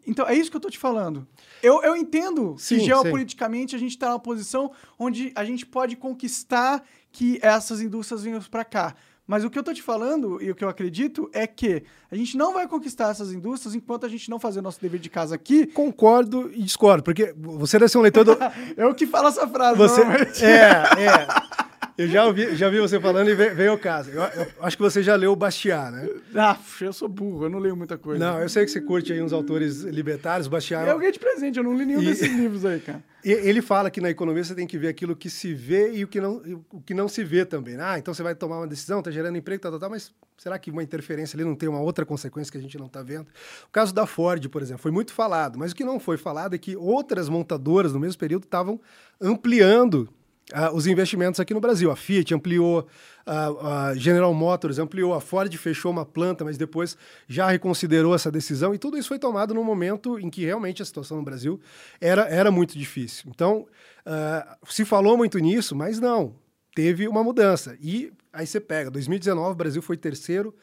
Então, 0.05 0.27
é 0.27 0.35
isso 0.35 0.49
que 0.49 0.57
eu 0.57 0.61
tô 0.61 0.69
te 0.69 0.79
falando. 0.79 1.27
Eu, 1.61 1.81
eu 1.83 1.95
entendo 1.95 2.55
sim, 2.57 2.77
que 2.77 2.85
geopoliticamente 2.85 3.71
sim. 3.71 3.75
a 3.75 3.79
gente 3.79 3.91
está 3.91 4.09
numa 4.09 4.19
posição 4.19 4.71
onde 4.97 5.31
a 5.35 5.43
gente 5.45 5.65
pode 5.65 5.95
conquistar 5.95 6.83
que 7.11 7.39
essas 7.41 7.81
indústrias 7.81 8.23
venham 8.23 8.41
para 8.41 8.65
cá. 8.65 8.95
Mas 9.27 9.45
o 9.45 9.49
que 9.49 9.57
eu 9.57 9.63
tô 9.63 9.73
te 9.73 9.81
falando 9.81 10.41
e 10.41 10.51
o 10.51 10.55
que 10.55 10.63
eu 10.63 10.67
acredito 10.67 11.29
é 11.31 11.47
que 11.47 11.83
a 12.11 12.15
gente 12.15 12.35
não 12.35 12.53
vai 12.53 12.67
conquistar 12.67 13.11
essas 13.11 13.31
indústrias 13.31 13.75
enquanto 13.75 14.05
a 14.05 14.09
gente 14.09 14.29
não 14.29 14.39
fazer 14.39 14.61
nosso 14.61 14.81
dever 14.81 14.99
de 14.99 15.09
casa 15.09 15.35
aqui. 15.35 15.67
Concordo 15.67 16.51
e 16.51 16.61
discordo, 16.61 17.03
porque 17.03 17.33
você 17.37 17.79
deve 17.79 17.89
ser 17.89 17.97
um 17.97 18.01
leitor 18.01 18.25
do. 18.25 18.37
eu 18.75 18.93
que 18.93 19.07
falo 19.07 19.29
essa 19.29 19.47
frase, 19.47 19.77
você... 19.77 20.01
É, 20.43 21.05
é. 21.05 21.60
Eu 21.97 22.07
já 22.07 22.25
ouvi, 22.25 22.55
já 22.55 22.69
vi 22.69 22.79
você 22.79 22.99
falando 22.99 23.29
e 23.29 23.35
veio 23.35 23.73
o 23.73 23.77
caso. 23.77 24.09
Eu, 24.09 24.21
eu, 24.21 24.47
acho 24.61 24.77
que 24.77 24.81
você 24.81 25.03
já 25.03 25.15
leu 25.15 25.31
o 25.31 25.35
Bastiat, 25.35 25.91
né? 25.91 26.09
Ah, 26.35 26.57
eu 26.79 26.93
sou 26.93 27.07
burro, 27.07 27.45
eu 27.45 27.49
não 27.49 27.59
leio 27.59 27.75
muita 27.75 27.97
coisa. 27.97 28.23
Não, 28.23 28.41
eu 28.41 28.49
sei 28.49 28.65
que 28.65 28.71
você 28.71 28.81
curte 28.81 29.11
aí 29.11 29.21
uns 29.21 29.33
autores 29.33 29.81
libertários, 29.81 30.47
Bastiat. 30.47 30.87
Eu 30.87 30.97
ganhei 30.97 31.11
de 31.11 31.19
presente, 31.19 31.57
eu 31.57 31.63
não 31.63 31.75
li 31.75 31.85
nenhum 31.85 32.01
e, 32.01 32.05
desses 32.05 32.31
livros 32.31 32.65
aí, 32.65 32.79
cara. 32.79 33.03
Ele 33.23 33.61
fala 33.61 33.91
que 33.91 34.01
na 34.01 34.09
economia 34.09 34.43
você 34.43 34.55
tem 34.55 34.65
que 34.65 34.77
ver 34.79 34.87
aquilo 34.87 35.15
que 35.15 35.29
se 35.29 35.53
vê 35.53 35.93
e 35.93 36.03
o 36.03 36.07
que 36.07 36.19
não, 36.19 36.63
o 36.71 36.81
que 36.81 36.93
não 36.93 37.07
se 37.07 37.23
vê 37.23 37.45
também. 37.45 37.77
Ah, 37.79 37.99
então 37.99 38.13
você 38.13 38.23
vai 38.23 38.33
tomar 38.33 38.57
uma 38.57 38.67
decisão, 38.67 38.99
está 38.99 39.11
gerando 39.11 39.37
emprego, 39.37 39.61
tal, 39.61 39.71
tal, 39.71 39.79
tal, 39.79 39.89
mas 39.91 40.11
será 40.37 40.57
que 40.57 40.71
uma 40.71 40.81
interferência 40.81 41.35
ali 41.37 41.43
não 41.43 41.55
tem 41.55 41.69
uma 41.69 41.79
outra 41.79 42.03
consequência 42.03 42.51
que 42.51 42.57
a 42.57 42.61
gente 42.61 42.79
não 42.79 42.87
está 42.87 43.03
vendo? 43.03 43.27
O 43.67 43.71
caso 43.71 43.93
da 43.93 44.07
Ford, 44.07 44.47
por 44.49 44.61
exemplo, 44.61 44.81
foi 44.81 44.91
muito 44.91 45.13
falado, 45.13 45.59
mas 45.59 45.71
o 45.71 45.75
que 45.75 45.83
não 45.83 45.99
foi 45.99 46.17
falado 46.17 46.55
é 46.55 46.57
que 46.57 46.75
outras 46.75 47.29
montadoras 47.29 47.93
no 47.93 47.99
mesmo 47.99 48.17
período 48.17 48.45
estavam 48.45 48.79
ampliando 49.21 50.09
uh, 50.51 50.75
os 50.75 50.87
investimentos 50.87 51.39
aqui 51.39 51.53
no 51.53 51.59
Brasil. 51.59 51.91
A 51.91 51.95
Fiat 51.95 52.33
ampliou, 52.33 52.87
a, 53.25 53.89
a 53.89 53.95
General 53.95 54.33
Motors 54.33 54.79
ampliou, 54.79 55.13
a 55.13 55.21
Ford 55.21 55.53
fechou 55.57 55.91
uma 55.91 56.05
planta, 56.05 56.43
mas 56.43 56.57
depois 56.57 56.97
já 57.27 57.49
reconsiderou 57.49 58.13
essa 58.13 58.31
decisão. 58.31 58.73
E 58.73 58.77
tudo 58.77 58.97
isso 58.97 59.07
foi 59.07 59.19
tomado 59.19 59.53
num 59.53 59.63
momento 59.63 60.19
em 60.19 60.29
que 60.29 60.45
realmente 60.45 60.81
a 60.81 60.85
situação 60.85 61.17
no 61.17 61.23
Brasil 61.23 61.59
era, 61.99 62.23
era 62.23 62.51
muito 62.51 62.77
difícil. 62.77 63.25
Então, 63.33 63.67
uh, 64.05 64.67
se 64.67 64.85
falou 64.85 65.17
muito 65.17 65.39
nisso, 65.39 65.75
mas 65.75 65.99
não. 65.99 66.35
Teve 66.73 67.07
uma 67.07 67.23
mudança. 67.23 67.77
E 67.81 68.13
aí 68.31 68.47
você 68.47 68.59
pega, 68.59 68.89
2019, 68.89 69.51
o 69.51 69.55
Brasil 69.55 69.81
foi 69.81 69.97
terceiro, 69.97 70.55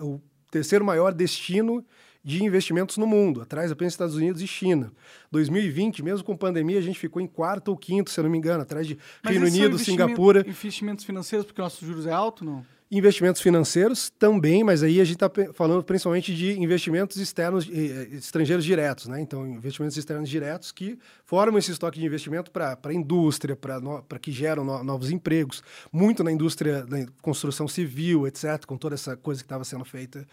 o 0.00 0.20
terceiro 0.50 0.84
maior 0.84 1.12
destino 1.12 1.84
de 2.26 2.42
investimentos 2.42 2.96
no 2.96 3.06
mundo, 3.06 3.40
atrás 3.40 3.70
apenas 3.70 3.92
Estados 3.92 4.16
Unidos 4.16 4.42
e 4.42 4.48
China. 4.48 4.90
2020, 5.30 6.02
mesmo 6.02 6.24
com 6.24 6.36
pandemia, 6.36 6.76
a 6.76 6.82
gente 6.82 6.98
ficou 6.98 7.22
em 7.22 7.26
quarto 7.26 7.68
ou 7.68 7.76
quinto, 7.76 8.10
se 8.10 8.18
eu 8.18 8.24
não 8.24 8.30
me 8.30 8.36
engano, 8.36 8.62
atrás 8.62 8.84
de 8.84 8.98
Mas 9.22 9.30
Reino 9.30 9.46
Unido, 9.46 9.78
Singapura. 9.78 10.40
Investimentos 10.40 11.04
financeiros 11.04 11.46
porque 11.46 11.62
nossos 11.62 11.86
juros 11.86 12.04
é 12.04 12.10
alto, 12.10 12.44
não? 12.44 12.66
Investimentos 12.90 13.40
financeiros 13.40 14.10
também, 14.10 14.64
mas 14.64 14.82
aí 14.82 15.00
a 15.00 15.04
gente 15.04 15.22
está 15.22 15.30
falando 15.54 15.84
principalmente 15.84 16.34
de 16.34 16.58
investimentos 16.58 17.16
externos, 17.16 17.68
eh, 17.72 18.08
estrangeiros 18.12 18.64
diretos, 18.64 19.06
né? 19.06 19.20
Então, 19.20 19.46
investimentos 19.46 19.96
externos 19.96 20.28
diretos 20.28 20.72
que 20.72 20.98
formam 21.26 21.58
esse 21.58 21.72
estoque 21.72 21.98
de 21.98 22.06
investimento 22.06 22.50
para 22.52 22.78
a 22.82 22.94
indústria, 22.94 23.56
para 23.56 24.18
que 24.18 24.30
geram 24.30 24.64
no, 24.64 24.82
novos 24.84 25.10
empregos, 25.10 25.62
muito 25.92 26.22
na 26.22 26.30
indústria 26.30 26.86
da 26.86 27.04
construção 27.20 27.66
civil, 27.66 28.26
etc., 28.28 28.64
com 28.64 28.76
toda 28.78 28.94
essa 28.94 29.16
coisa 29.16 29.42
que 29.42 29.44
estava 29.44 29.64
sendo 29.64 29.84
feita 29.84 30.26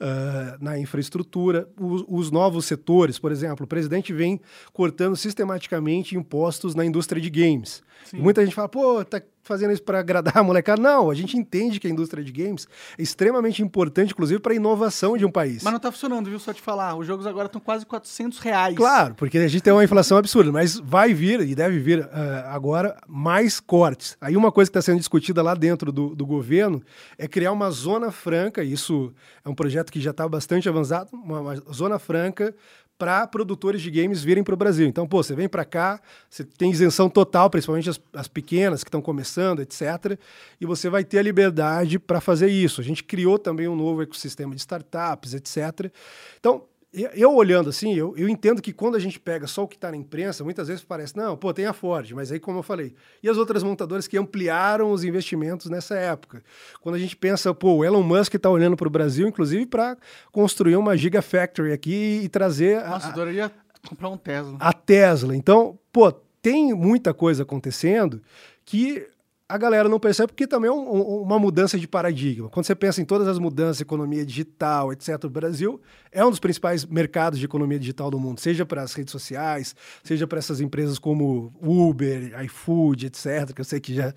uh, 0.00 0.62
na 0.62 0.76
infraestrutura. 0.78 1.68
Os, 1.78 2.04
os, 2.08 2.30
novos 2.32 2.66
setores, 2.66 3.18
por 3.18 3.30
exemplo, 3.30 3.64
o 3.64 3.68
presidente 3.68 4.12
vem 4.12 4.40
cortando 4.72 5.16
sistematicamente 5.16 6.16
impostos 6.16 6.74
na 6.74 6.84
indústria 6.84 7.22
de 7.22 7.30
games. 7.30 7.82
Muita 8.12 8.44
gente 8.44 8.54
fala, 8.54 8.68
pô, 8.68 9.04
tá 9.04 9.22
fazendo 9.42 9.72
isso 9.72 9.82
para 9.82 9.98
agradar 9.98 10.36
a 10.38 10.42
molecada. 10.42 10.80
Não, 10.80 11.10
a 11.10 11.14
gente 11.14 11.36
entende 11.36 11.80
que 11.80 11.86
a 11.86 11.90
indústria 11.90 12.22
de 12.22 12.32
games 12.32 12.66
é 12.98 13.02
extremamente 13.02 13.62
importante, 13.62 14.12
inclusive, 14.12 14.40
para 14.40 14.52
a 14.52 14.56
inovação 14.56 15.16
de 15.16 15.24
um 15.24 15.30
país. 15.30 15.62
Mas 15.62 15.72
não 15.72 15.80
tá 15.80 15.90
funcionando, 15.90 16.28
viu? 16.28 16.38
Só 16.38 16.52
te 16.52 16.62
falar. 16.62 16.94
Os 16.96 17.06
jogos 17.06 17.26
agora 17.26 17.46
estão 17.46 17.60
quase 17.60 17.84
400 17.84 18.38
reais. 18.38 18.76
Claro, 18.76 19.14
porque 19.14 19.38
a 19.38 19.48
gente 19.48 19.62
tem 19.62 19.72
uma 19.72 19.84
inflação 19.84 20.18
absurda, 20.18 20.39
mas 20.46 20.78
vai 20.78 21.12
vir, 21.12 21.40
e 21.40 21.54
deve 21.54 21.78
vir 21.78 22.00
uh, 22.00 22.08
agora, 22.46 22.96
mais 23.06 23.60
cortes. 23.60 24.16
Aí 24.20 24.36
uma 24.36 24.50
coisa 24.50 24.70
que 24.70 24.78
está 24.78 24.82
sendo 24.82 24.98
discutida 24.98 25.42
lá 25.42 25.54
dentro 25.54 25.92
do, 25.92 26.14
do 26.14 26.24
governo 26.24 26.82
é 27.18 27.28
criar 27.28 27.52
uma 27.52 27.70
zona 27.70 28.10
franca, 28.10 28.64
isso 28.64 29.12
é 29.44 29.48
um 29.48 29.54
projeto 29.54 29.92
que 29.92 30.00
já 30.00 30.10
está 30.10 30.28
bastante 30.28 30.68
avançado, 30.68 31.10
uma, 31.12 31.40
uma 31.40 31.56
zona 31.72 31.98
franca 31.98 32.54
para 33.00 33.26
produtores 33.26 33.80
de 33.80 33.90
games 33.90 34.22
virem 34.22 34.44
para 34.44 34.52
o 34.52 34.56
Brasil. 34.58 34.86
Então, 34.86 35.08
pô, 35.08 35.22
você 35.22 35.34
vem 35.34 35.48
para 35.48 35.64
cá, 35.64 35.98
você 36.28 36.44
tem 36.44 36.70
isenção 36.70 37.08
total, 37.08 37.48
principalmente 37.48 37.88
as, 37.88 37.98
as 38.12 38.28
pequenas 38.28 38.84
que 38.84 38.88
estão 38.88 39.00
começando, 39.00 39.60
etc. 39.62 40.18
E 40.60 40.66
você 40.66 40.90
vai 40.90 41.02
ter 41.02 41.18
a 41.18 41.22
liberdade 41.22 41.98
para 41.98 42.20
fazer 42.20 42.48
isso. 42.48 42.78
A 42.78 42.84
gente 42.84 43.02
criou 43.02 43.38
também 43.38 43.66
um 43.66 43.74
novo 43.74 44.02
ecossistema 44.02 44.54
de 44.54 44.60
startups, 44.60 45.32
etc. 45.32 45.90
Então, 46.38 46.64
eu 46.92 47.32
olhando 47.34 47.70
assim, 47.70 47.94
eu, 47.94 48.14
eu 48.16 48.28
entendo 48.28 48.60
que 48.60 48.72
quando 48.72 48.96
a 48.96 48.98
gente 48.98 49.20
pega 49.20 49.46
só 49.46 49.62
o 49.62 49.68
que 49.68 49.76
está 49.76 49.90
na 49.90 49.96
imprensa, 49.96 50.42
muitas 50.42 50.66
vezes 50.66 50.82
parece, 50.82 51.16
não, 51.16 51.36
pô, 51.36 51.54
tem 51.54 51.66
a 51.66 51.72
Ford, 51.72 52.10
mas 52.12 52.32
aí, 52.32 52.40
como 52.40 52.58
eu 52.58 52.62
falei, 52.64 52.94
e 53.22 53.28
as 53.28 53.36
outras 53.36 53.62
montadoras 53.62 54.08
que 54.08 54.18
ampliaram 54.18 54.90
os 54.90 55.04
investimentos 55.04 55.70
nessa 55.70 55.94
época? 55.94 56.42
Quando 56.80 56.96
a 56.96 56.98
gente 56.98 57.16
pensa, 57.16 57.54
pô, 57.54 57.76
o 57.76 57.84
Elon 57.84 58.02
Musk 58.02 58.34
está 58.34 58.50
olhando 58.50 58.76
para 58.76 58.88
o 58.88 58.90
Brasil, 58.90 59.28
inclusive, 59.28 59.66
para 59.66 59.96
construir 60.32 60.76
uma 60.76 60.96
Gigafactory 60.96 61.72
aqui 61.72 62.22
e 62.24 62.28
trazer. 62.28 62.84
Nossa, 62.84 63.06
a, 63.06 63.10
adoraria 63.10 63.52
comprar 63.88 64.08
um 64.08 64.16
Tesla. 64.16 64.56
A 64.58 64.72
Tesla. 64.72 65.36
Então, 65.36 65.78
pô, 65.92 66.10
tem 66.42 66.74
muita 66.74 67.14
coisa 67.14 67.44
acontecendo 67.44 68.20
que 68.64 69.06
a 69.50 69.58
galera 69.58 69.88
não 69.88 69.98
percebe 69.98 70.28
porque 70.28 70.46
também 70.46 70.70
é 70.70 70.72
um, 70.72 71.22
uma 71.22 71.38
mudança 71.38 71.76
de 71.76 71.88
paradigma. 71.88 72.48
Quando 72.48 72.66
você 72.66 72.74
pensa 72.74 73.02
em 73.02 73.04
todas 73.04 73.26
as 73.26 73.38
mudanças, 73.38 73.80
economia 73.80 74.24
digital, 74.24 74.92
etc., 74.92 75.24
o 75.24 75.28
Brasil 75.28 75.80
é 76.12 76.24
um 76.24 76.30
dos 76.30 76.38
principais 76.38 76.86
mercados 76.86 77.38
de 77.38 77.44
economia 77.44 77.78
digital 77.78 78.10
do 78.10 78.18
mundo, 78.18 78.38
seja 78.38 78.64
para 78.64 78.82
as 78.82 78.94
redes 78.94 79.10
sociais, 79.10 79.74
seja 80.04 80.26
para 80.26 80.38
essas 80.38 80.60
empresas 80.60 81.00
como 81.00 81.52
Uber, 81.60 82.40
iFood, 82.44 83.06
etc., 83.06 83.52
que 83.52 83.60
eu 83.60 83.64
sei 83.64 83.80
que 83.80 83.94
já... 83.94 84.14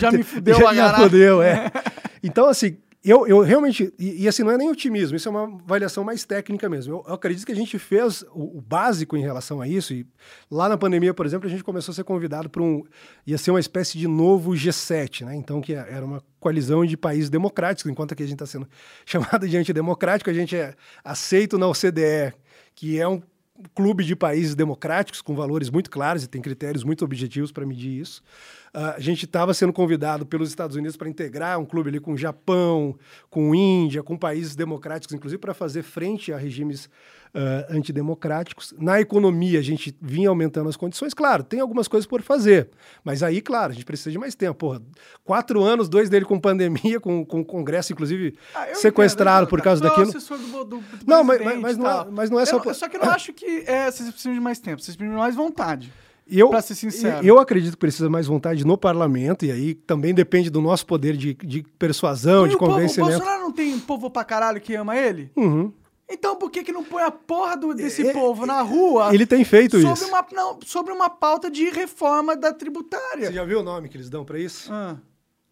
Já 0.00 0.10
me 0.10 0.22
fudeu 0.24 0.58
já, 0.58 0.74
já 0.74 0.94
fudeu, 0.94 1.40
é. 1.40 1.70
Então, 2.22 2.48
assim, 2.48 2.76
eu, 3.04 3.26
eu 3.26 3.40
realmente, 3.42 3.92
e, 3.98 4.22
e, 4.22 4.28
assim, 4.28 4.42
não 4.42 4.50
é 4.50 4.56
nem 4.56 4.70
otimismo, 4.70 5.14
isso 5.14 5.28
é 5.28 5.30
uma 5.30 5.44
avaliação 5.44 6.02
mais 6.02 6.24
técnica 6.24 6.70
mesmo. 6.70 6.94
Eu, 6.94 7.04
eu 7.06 7.14
acredito 7.14 7.44
que 7.44 7.52
a 7.52 7.56
gente 7.56 7.78
fez 7.78 8.22
o, 8.32 8.58
o, 8.58 8.60
básico 8.62 9.14
em 9.14 9.20
relação 9.20 9.60
a 9.60 9.68
isso, 9.68 9.92
e 9.92 10.06
lá 10.50 10.70
na 10.70 10.78
pandemia, 10.78 11.12
por 11.12 11.26
exemplo, 11.26 11.46
a 11.46 11.50
gente 11.50 11.62
começou 11.62 11.92
a 11.92 11.94
ser 11.94 12.04
convidado 12.04 12.48
para 12.48 12.62
um. 12.62 12.82
ia 13.26 13.36
ser 13.36 13.50
uma 13.50 13.60
espécie 13.60 13.98
de 13.98 14.08
novo 14.08 14.52
G7, 14.52 15.26
né? 15.26 15.36
Então, 15.36 15.60
que 15.60 15.74
era 15.74 16.02
uma 16.04 16.22
coalizão 16.40 16.84
de 16.84 16.96
países 16.96 17.28
democráticos, 17.28 17.90
enquanto 17.90 18.12
aqui 18.12 18.22
a 18.22 18.26
gente 18.26 18.42
está 18.42 18.46
sendo 18.46 18.66
chamado 19.04 19.46
de 19.46 19.56
antidemocrático, 19.56 20.30
a 20.30 20.34
gente 20.34 20.56
é 20.56 20.74
aceito 21.04 21.58
na 21.58 21.68
OCDE, 21.68 22.32
que 22.74 22.98
é 22.98 23.06
um 23.06 23.20
clube 23.74 24.02
de 24.02 24.16
países 24.16 24.54
democráticos 24.54 25.22
com 25.22 25.34
valores 25.34 25.70
muito 25.70 25.90
claros 25.90 26.24
e 26.24 26.26
tem 26.26 26.40
critérios 26.40 26.82
muito 26.82 27.04
objetivos 27.04 27.52
para 27.52 27.64
medir 27.64 28.00
isso. 28.00 28.22
Uh, 28.74 28.96
a 28.96 29.00
gente 29.00 29.24
estava 29.24 29.54
sendo 29.54 29.72
convidado 29.72 30.26
pelos 30.26 30.48
Estados 30.48 30.74
Unidos 30.74 30.96
para 30.96 31.08
integrar 31.08 31.60
um 31.60 31.64
clube 31.64 31.90
ali 31.90 32.00
com 32.00 32.14
o 32.14 32.16
Japão, 32.16 32.98
com 33.30 33.54
Índia, 33.54 34.02
com 34.02 34.16
países 34.16 34.56
democráticos, 34.56 35.14
inclusive 35.14 35.38
para 35.38 35.54
fazer 35.54 35.84
frente 35.84 36.32
a 36.32 36.36
regimes 36.36 36.86
uh, 36.86 37.70
antidemocráticos. 37.70 38.74
Na 38.76 39.00
economia, 39.00 39.60
a 39.60 39.62
gente 39.62 39.96
vinha 40.02 40.28
aumentando 40.28 40.68
as 40.68 40.76
condições. 40.76 41.14
Claro, 41.14 41.44
tem 41.44 41.60
algumas 41.60 41.86
coisas 41.86 42.04
por 42.04 42.20
fazer, 42.20 42.68
mas 43.04 43.22
aí, 43.22 43.40
claro, 43.40 43.70
a 43.70 43.74
gente 43.74 43.84
precisa 43.84 44.10
de 44.10 44.18
mais 44.18 44.34
tempo. 44.34 44.54
Porra, 44.54 44.82
quatro 45.24 45.62
anos, 45.62 45.88
dois 45.88 46.10
dele 46.10 46.24
com 46.24 46.40
pandemia, 46.40 46.98
com, 46.98 47.24
com 47.24 47.42
o 47.42 47.44
Congresso, 47.44 47.92
inclusive, 47.92 48.36
ah, 48.54 48.74
sequestrado 48.74 49.46
por 49.46 49.62
causa 49.62 49.82
daquilo. 49.82 50.10
Do, 50.10 50.64
do 50.64 50.84
não, 51.06 51.22
mas, 51.22 51.40
mas, 51.60 51.76
não 51.76 51.88
é, 51.88 52.06
mas 52.10 52.30
não 52.30 52.40
é 52.40 52.46
só. 52.46 52.60
Eu, 52.60 52.74
só 52.74 52.88
que 52.88 52.96
eu 52.96 53.00
não 53.00 53.10
acho 53.14 53.32
que 53.32 53.64
é, 53.68 53.88
vocês 53.88 54.08
precisam 54.10 54.34
de 54.34 54.40
mais 54.40 54.58
tempo, 54.58 54.82
vocês 54.82 54.96
precisam 54.96 55.14
de 55.14 55.20
mais 55.20 55.36
vontade. 55.36 55.92
Eu, 56.26 56.48
pra 56.48 56.62
ser 56.62 56.74
sincero. 56.74 57.24
Eu 57.24 57.38
acredito 57.38 57.72
que 57.72 57.78
precisa 57.78 58.08
mais 58.08 58.26
vontade 58.26 58.64
no 58.64 58.78
parlamento, 58.78 59.44
e 59.44 59.52
aí 59.52 59.74
também 59.74 60.14
depende 60.14 60.48
do 60.48 60.60
nosso 60.60 60.86
poder 60.86 61.16
de, 61.16 61.34
de 61.34 61.62
persuasão, 61.78 62.48
de 62.48 62.56
convencimento. 62.56 63.12
Povo, 63.12 63.16
o 63.16 63.18
Bolsonaro 63.18 63.42
não 63.42 63.52
tem 63.52 63.78
povo 63.78 64.10
pra 64.10 64.24
caralho 64.24 64.60
que 64.60 64.74
ama 64.74 64.96
ele? 64.96 65.30
Uhum. 65.36 65.72
Então 66.08 66.36
por 66.36 66.50
que, 66.50 66.62
que 66.62 66.72
não 66.72 66.84
põe 66.84 67.02
a 67.02 67.10
porra 67.10 67.56
do, 67.56 67.74
desse 67.74 68.06
é, 68.06 68.12
povo 68.12 68.46
na 68.46 68.60
rua? 68.62 69.14
Ele 69.14 69.26
tem 69.26 69.44
feito 69.44 69.80
sobre 69.80 69.92
isso. 69.92 70.08
Uma, 70.08 70.26
não, 70.32 70.58
sobre 70.64 70.92
uma 70.92 71.08
pauta 71.08 71.50
de 71.50 71.68
reforma 71.70 72.36
da 72.36 72.52
tributária. 72.52 73.26
Você 73.26 73.32
já 73.32 73.44
viu 73.44 73.60
o 73.60 73.62
nome 73.62 73.88
que 73.88 73.96
eles 73.96 74.10
dão 74.10 74.24
para 74.24 74.38
isso? 74.38 74.72
Ah. 74.72 74.96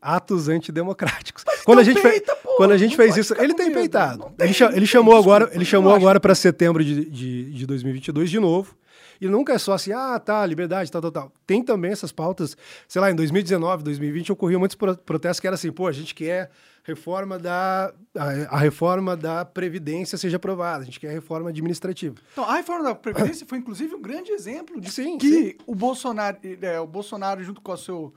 Atos 0.01 0.49
antidemocráticos. 0.49 1.45
quando 1.65 1.79
a 1.79 1.85
gente, 1.85 2.01
peita, 2.01 2.35
fe... 2.35 2.49
quando 2.57 2.73
a 2.73 2.77
gente 2.77 2.97
fez 2.97 3.17
isso, 3.17 3.35
ele 3.41 3.55
tem 3.55 3.73
peitado. 3.73 4.33
Tem, 4.37 4.49
ele, 4.49 4.77
ele 4.77 4.87
chamou 4.87 5.17
agora, 5.17 5.51
ele 5.53 5.65
chamou 5.65 5.95
agora 5.95 6.19
para 6.19 6.35
setembro 6.35 6.85
de, 6.85 7.09
de, 7.09 7.51
de 7.53 7.67
2022 7.67 8.29
de 8.29 8.41
novo. 8.41 8.75
E 9.23 9.29
nunca 9.29 9.53
é 9.53 9.59
só 9.59 9.75
assim, 9.75 9.93
ah, 9.93 10.19
tá, 10.19 10.45
liberdade, 10.45 10.91
tal, 10.91 11.01
tal, 11.01 11.13
tal. 11.13 11.33
Tem 11.47 11.63
também 11.63 11.93
essas 11.93 12.11
pautas, 12.11 12.57
sei 12.89 13.01
lá, 13.01 13.09
em 13.09 13.15
2019, 13.15 13.85
2020 13.85 14.33
ocorriam 14.33 14.59
muitos 14.59 14.77
protestos 14.77 15.39
que 15.39 15.47
era 15.47 15.55
assim, 15.55 15.71
pô, 15.71 15.87
a 15.87 15.93
gente 15.93 16.13
quer 16.13 16.51
reforma 16.83 17.39
da 17.39 17.95
a, 18.17 18.57
a, 18.57 18.59
reforma 18.59 19.17
da 19.17 19.45
previdência 19.45 20.19
seja 20.19 20.39
aprovada, 20.39 20.83
a 20.83 20.85
gente 20.85 20.99
quer 20.99 21.11
a 21.11 21.13
reforma 21.13 21.51
administrativa. 21.51 22.17
Então, 22.33 22.43
a 22.43 22.57
reforma 22.57 22.83
da 22.83 22.97
previdência 22.97 23.47
foi 23.47 23.59
inclusive 23.59 23.95
um 23.95 24.03
grande 24.03 24.33
exemplo 24.33 24.81
de 24.81 24.91
sim, 24.91 25.17
que 25.17 25.29
sim. 25.29 25.55
o 25.69 25.75
Bolsonaro, 25.77 26.39
é, 26.61 26.81
o 26.81 26.87
Bolsonaro 26.89 27.45
junto 27.45 27.61
com 27.61 27.71
o 27.71 27.77
seu 27.77 28.13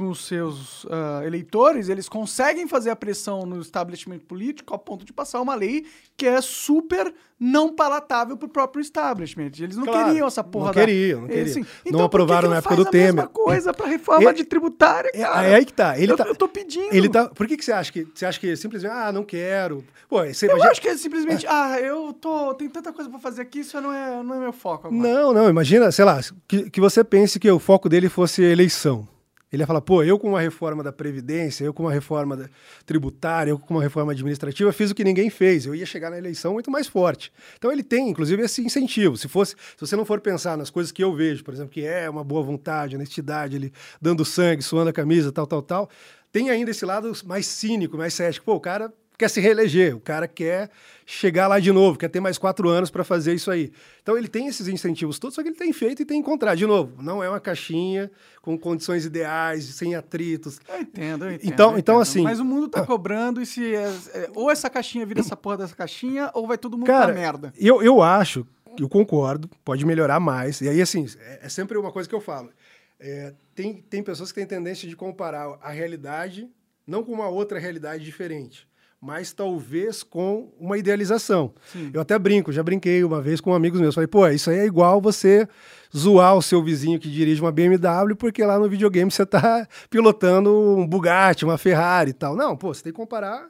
com 0.00 0.08
os 0.08 0.24
seus 0.24 0.84
uh, 0.84 1.22
eleitores, 1.26 1.90
eles 1.90 2.08
conseguem 2.08 2.66
fazer 2.66 2.88
a 2.88 2.96
pressão 2.96 3.44
no 3.44 3.60
establishment 3.60 4.20
político 4.20 4.72
ao 4.72 4.78
ponto 4.78 5.04
de 5.04 5.12
passar 5.12 5.42
uma 5.42 5.54
lei 5.54 5.84
que 6.16 6.26
é 6.26 6.40
super 6.40 7.14
não 7.38 7.74
palatável 7.74 8.34
para 8.34 8.46
o 8.46 8.48
próprio 8.48 8.80
establishment. 8.80 9.50
Eles 9.58 9.76
não 9.76 9.84
claro, 9.84 10.06
queriam 10.06 10.26
essa 10.26 10.42
porra. 10.42 10.66
Não 10.66 10.72
da... 10.72 10.80
queriam, 10.80 11.20
não 11.20 11.28
queriam. 11.28 11.44
Assim, 11.44 11.66
então, 11.84 11.98
não 11.98 12.06
aprovaram 12.06 12.48
que 12.48 12.48
na 12.48 12.56
época 12.56 12.76
do 12.76 12.84
Temer. 12.86 13.10
a 13.10 13.12
mesma 13.12 13.28
coisa 13.28 13.74
para 13.74 13.86
reforma 13.88 14.30
é, 14.30 14.32
de 14.32 14.44
tributária, 14.44 15.10
é, 15.12 15.20
cara. 15.22 15.46
É, 15.46 15.54
aí 15.56 15.66
que 15.66 15.72
tá. 15.74 15.98
Ele 15.98 16.12
eu, 16.12 16.16
tá, 16.16 16.24
eu 16.24 16.34
tô 16.34 16.48
pedindo. 16.48 16.94
Ele 16.94 17.08
tá, 17.10 17.28
por 17.28 17.46
que, 17.46 17.58
que 17.58 17.64
você 17.64 17.72
acha 17.72 17.92
que 17.92 18.08
você 18.14 18.24
acha 18.24 18.40
que 18.40 18.56
simplesmente, 18.56 18.90
ah, 18.90 19.12
não 19.12 19.22
quero? 19.22 19.84
Pô, 20.08 20.24
você 20.24 20.50
eu 20.50 20.62
acho 20.62 20.80
que 20.80 20.88
é 20.88 20.96
simplesmente, 20.96 21.46
ah, 21.46 21.78
eu 21.78 22.14
tô, 22.14 22.54
tem 22.54 22.70
tanta 22.70 22.90
coisa 22.90 23.10
para 23.10 23.18
fazer 23.18 23.42
aqui, 23.42 23.60
isso 23.60 23.78
não 23.82 23.92
é, 23.92 24.22
não 24.22 24.34
é 24.34 24.38
meu 24.38 24.52
foco 24.52 24.86
agora. 24.86 25.02
Não, 25.02 25.34
não, 25.34 25.50
imagina, 25.50 25.92
sei 25.92 26.06
lá, 26.06 26.20
que, 26.48 26.70
que 26.70 26.80
você 26.80 27.04
pense 27.04 27.38
que 27.38 27.50
o 27.50 27.58
foco 27.58 27.86
dele 27.86 28.08
fosse 28.08 28.42
eleição. 28.42 29.06
Ele 29.52 29.62
ia 29.62 29.66
falar, 29.66 29.80
pô, 29.80 30.02
eu 30.02 30.18
com 30.18 30.28
uma 30.28 30.40
reforma 30.40 30.82
da 30.82 30.92
Previdência, 30.92 31.64
eu 31.64 31.74
com 31.74 31.82
uma 31.82 31.92
reforma 31.92 32.48
tributária, 32.86 33.50
eu 33.50 33.58
com 33.58 33.74
uma 33.74 33.82
reforma 33.82 34.12
administrativa, 34.12 34.72
fiz 34.72 34.90
o 34.92 34.94
que 34.94 35.02
ninguém 35.02 35.28
fez. 35.28 35.66
Eu 35.66 35.74
ia 35.74 35.84
chegar 35.84 36.08
na 36.08 36.18
eleição 36.18 36.52
muito 36.52 36.70
mais 36.70 36.86
forte. 36.86 37.32
Então 37.58 37.72
ele 37.72 37.82
tem, 37.82 38.08
inclusive, 38.08 38.42
esse 38.42 38.62
incentivo. 38.62 39.16
Se 39.16 39.26
fosse, 39.26 39.56
se 39.76 39.80
você 39.80 39.96
não 39.96 40.04
for 40.04 40.20
pensar 40.20 40.56
nas 40.56 40.70
coisas 40.70 40.92
que 40.92 41.02
eu 41.02 41.12
vejo, 41.14 41.42
por 41.42 41.52
exemplo, 41.52 41.72
que 41.72 41.84
é 41.84 42.08
uma 42.08 42.22
boa 42.22 42.42
vontade, 42.42 42.94
honestidade, 42.94 43.56
ele 43.56 43.72
dando 44.00 44.24
sangue, 44.24 44.62
suando 44.62 44.90
a 44.90 44.92
camisa, 44.92 45.32
tal, 45.32 45.46
tal, 45.46 45.62
tal, 45.62 45.90
tem 46.30 46.48
ainda 46.50 46.70
esse 46.70 46.84
lado 46.84 47.10
mais 47.24 47.46
cínico, 47.46 47.96
mais 47.96 48.14
cético. 48.14 48.46
Pô, 48.46 48.54
o 48.54 48.60
cara 48.60 48.92
quer 49.20 49.28
se 49.28 49.38
reeleger, 49.38 49.94
o 49.94 50.00
cara 50.00 50.26
quer 50.26 50.70
chegar 51.04 51.46
lá 51.46 51.60
de 51.60 51.70
novo, 51.70 51.98
quer 51.98 52.08
ter 52.08 52.20
mais 52.20 52.38
quatro 52.38 52.68
anos 52.70 52.90
para 52.90 53.04
fazer 53.04 53.34
isso 53.34 53.50
aí. 53.50 53.70
Então 54.02 54.16
ele 54.16 54.28
tem 54.28 54.46
esses 54.46 54.66
incentivos 54.66 55.18
todos, 55.18 55.34
só 55.34 55.42
que 55.42 55.48
ele 55.48 55.56
tem 55.56 55.72
feito 55.74 56.00
e 56.00 56.06
tem 56.06 56.20
encontrado. 56.20 56.56
De 56.56 56.64
novo, 56.64 57.02
não 57.02 57.22
é 57.22 57.28
uma 57.28 57.38
caixinha 57.38 58.10
com 58.40 58.58
condições 58.58 59.04
ideais, 59.04 59.64
sem 59.64 59.94
atritos. 59.94 60.58
Eu 60.66 60.80
entendo, 60.80 61.24
eu 61.26 61.32
entendo. 61.32 61.52
Então, 61.52 61.72
eu 61.72 61.78
então 61.78 61.94
entendo. 61.96 62.02
assim. 62.02 62.22
Mas 62.22 62.40
o 62.40 62.44
mundo 62.44 62.68
tá 62.68 62.86
cobrando 62.86 63.42
e 63.42 63.46
se. 63.46 63.74
É, 63.74 63.94
é, 64.14 64.30
ou 64.34 64.50
essa 64.50 64.70
caixinha 64.70 65.04
vira 65.04 65.20
essa 65.20 65.36
porra 65.36 65.58
dessa 65.58 65.76
caixinha, 65.76 66.30
ou 66.32 66.46
vai 66.46 66.56
todo 66.56 66.78
mundo 66.78 66.86
cara, 66.86 67.12
pra 67.12 67.14
merda. 67.14 67.52
Eu, 67.58 67.82
eu 67.82 68.00
acho, 68.00 68.46
eu 68.78 68.88
concordo, 68.88 69.50
pode 69.62 69.84
melhorar 69.84 70.18
mais. 70.18 70.62
E 70.62 70.68
aí, 70.68 70.80
assim, 70.80 71.06
é, 71.20 71.40
é 71.42 71.48
sempre 71.50 71.76
uma 71.76 71.92
coisa 71.92 72.08
que 72.08 72.14
eu 72.14 72.20
falo. 72.20 72.50
É, 72.98 73.34
tem, 73.54 73.74
tem 73.74 74.02
pessoas 74.02 74.32
que 74.32 74.36
têm 74.36 74.46
tendência 74.46 74.88
de 74.88 74.96
comparar 74.96 75.58
a 75.60 75.70
realidade 75.70 76.48
não 76.86 77.04
com 77.04 77.12
uma 77.12 77.28
outra 77.28 77.58
realidade 77.58 78.04
diferente 78.04 78.69
mas 79.00 79.32
talvez 79.32 80.02
com 80.02 80.52
uma 80.60 80.76
idealização. 80.76 81.54
Sim. 81.72 81.90
Eu 81.92 82.02
até 82.02 82.18
brinco, 82.18 82.52
já 82.52 82.62
brinquei 82.62 83.02
uma 83.02 83.20
vez 83.22 83.40
com 83.40 83.54
amigos 83.54 83.80
meus. 83.80 83.94
Falei, 83.94 84.06
pô, 84.06 84.28
isso 84.28 84.50
aí 84.50 84.58
é 84.58 84.66
igual 84.66 85.00
você 85.00 85.48
zoar 85.96 86.36
o 86.36 86.42
seu 86.42 86.62
vizinho 86.62 87.00
que 87.00 87.10
dirige 87.10 87.40
uma 87.40 87.50
BMW, 87.50 88.14
porque 88.16 88.44
lá 88.44 88.58
no 88.58 88.68
videogame 88.68 89.10
você 89.10 89.22
está 89.22 89.66
pilotando 89.88 90.50
um 90.52 90.86
Bugatti, 90.86 91.44
uma 91.44 91.56
Ferrari 91.56 92.10
e 92.10 92.14
tal. 92.14 92.36
Não, 92.36 92.54
pô, 92.56 92.74
você 92.74 92.82
tem 92.82 92.92
que 92.92 92.96
comparar 92.96 93.48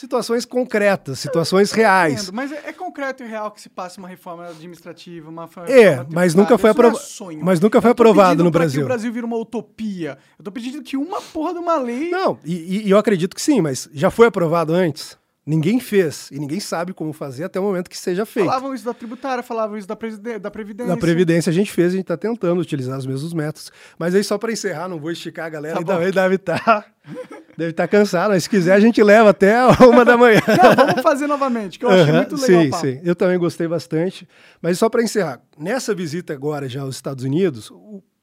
situações 0.00 0.46
concretas, 0.46 1.18
situações 1.18 1.72
reais. 1.72 2.22
Entendo, 2.22 2.34
mas 2.34 2.50
é, 2.50 2.62
é, 2.68 2.72
concreto 2.72 3.22
e 3.22 3.26
real 3.26 3.50
que 3.50 3.60
se 3.60 3.68
passe 3.68 3.98
uma 3.98 4.08
reforma 4.08 4.46
administrativa, 4.46 5.28
uma 5.28 5.48
É, 5.68 6.04
mas 6.10 6.34
nunca 6.34 6.56
foi 6.56 6.70
aprovado. 6.70 6.98
É 6.98 7.36
mas 7.36 7.60
nunca 7.60 7.82
foi 7.82 7.90
aprovado 7.90 8.42
no 8.42 8.50
Brasil. 8.50 8.80
Que 8.80 8.84
o 8.84 8.88
Brasil 8.88 9.12
vira 9.12 9.26
uma 9.26 9.36
utopia. 9.36 10.16
Eu 10.38 10.44
tô 10.44 10.50
pedindo 10.50 10.82
que 10.82 10.96
uma 10.96 11.20
porra 11.20 11.52
de 11.52 11.58
uma 11.58 11.76
lei. 11.76 12.10
Não, 12.10 12.38
e, 12.42 12.86
e 12.86 12.90
eu 12.90 12.96
acredito 12.96 13.34
que 13.34 13.42
sim, 13.42 13.60
mas 13.60 13.90
já 13.92 14.10
foi 14.10 14.26
aprovado 14.26 14.72
antes. 14.72 15.18
Ninguém 15.44 15.80
fez 15.80 16.30
e 16.30 16.38
ninguém 16.38 16.60
sabe 16.60 16.92
como 16.92 17.12
fazer 17.12 17.44
até 17.44 17.58
o 17.58 17.62
momento 17.62 17.90
que 17.90 17.98
seja 17.98 18.24
feito. 18.24 18.46
Falavam 18.46 18.74
isso 18.74 18.84
da 18.84 18.94
tributária, 18.94 19.42
falavam 19.42 19.76
isso 19.76 19.88
da, 19.88 19.94
da 20.38 20.50
Previdência. 20.50 20.94
Da 20.94 20.96
Previdência 20.96 21.50
a 21.50 21.52
gente 21.52 21.72
fez, 21.72 21.88
a 21.88 21.96
gente 21.96 22.02
está 22.02 22.16
tentando 22.16 22.60
utilizar 22.60 22.98
os 22.98 23.06
mesmos 23.06 23.32
métodos. 23.32 23.72
Mas 23.98 24.14
aí, 24.14 24.22
só 24.22 24.38
para 24.38 24.52
encerrar, 24.52 24.88
não 24.88 24.98
vou 24.98 25.10
esticar 25.10 25.46
a 25.46 25.48
galera, 25.48 25.74
tá 25.74 25.98
ainda 25.98 26.12
deve 26.12 26.36
estar 26.36 26.94
deve 27.56 27.72
tá 27.72 27.86
cansado, 27.86 28.30
mas 28.30 28.44
se 28.44 28.50
quiser 28.50 28.72
a 28.72 28.80
gente 28.80 29.02
leva 29.02 29.30
até 29.30 29.56
uma 29.84 30.04
da 30.04 30.16
manhã. 30.16 30.40
Não, 30.48 30.86
vamos 30.86 31.02
fazer 31.02 31.26
novamente, 31.26 31.78
que 31.78 31.84
eu 31.84 31.90
achei 31.90 32.12
muito 32.12 32.36
legal. 32.36 32.46
Sim, 32.46 32.72
sim, 32.72 33.00
eu 33.04 33.14
também 33.14 33.38
gostei 33.38 33.68
bastante. 33.68 34.28
Mas 34.60 34.78
só 34.78 34.88
para 34.88 35.02
encerrar, 35.02 35.40
nessa 35.58 35.94
visita 35.94 36.32
agora 36.32 36.68
já 36.68 36.82
aos 36.82 36.94
Estados 36.94 37.24
Unidos, 37.24 37.72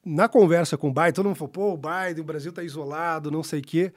na 0.05 0.27
conversa 0.27 0.77
com 0.77 0.89
o 0.89 0.93
Biden, 0.93 1.13
todo 1.13 1.25
mundo 1.25 1.35
falou, 1.35 1.51
pô, 1.51 1.73
o 1.73 1.77
Biden, 1.77 2.21
o 2.21 2.25
Brasil 2.25 2.49
está 2.49 2.63
isolado, 2.63 3.29
não 3.29 3.43
sei 3.43 3.59
o 3.59 3.63
quê 3.63 3.93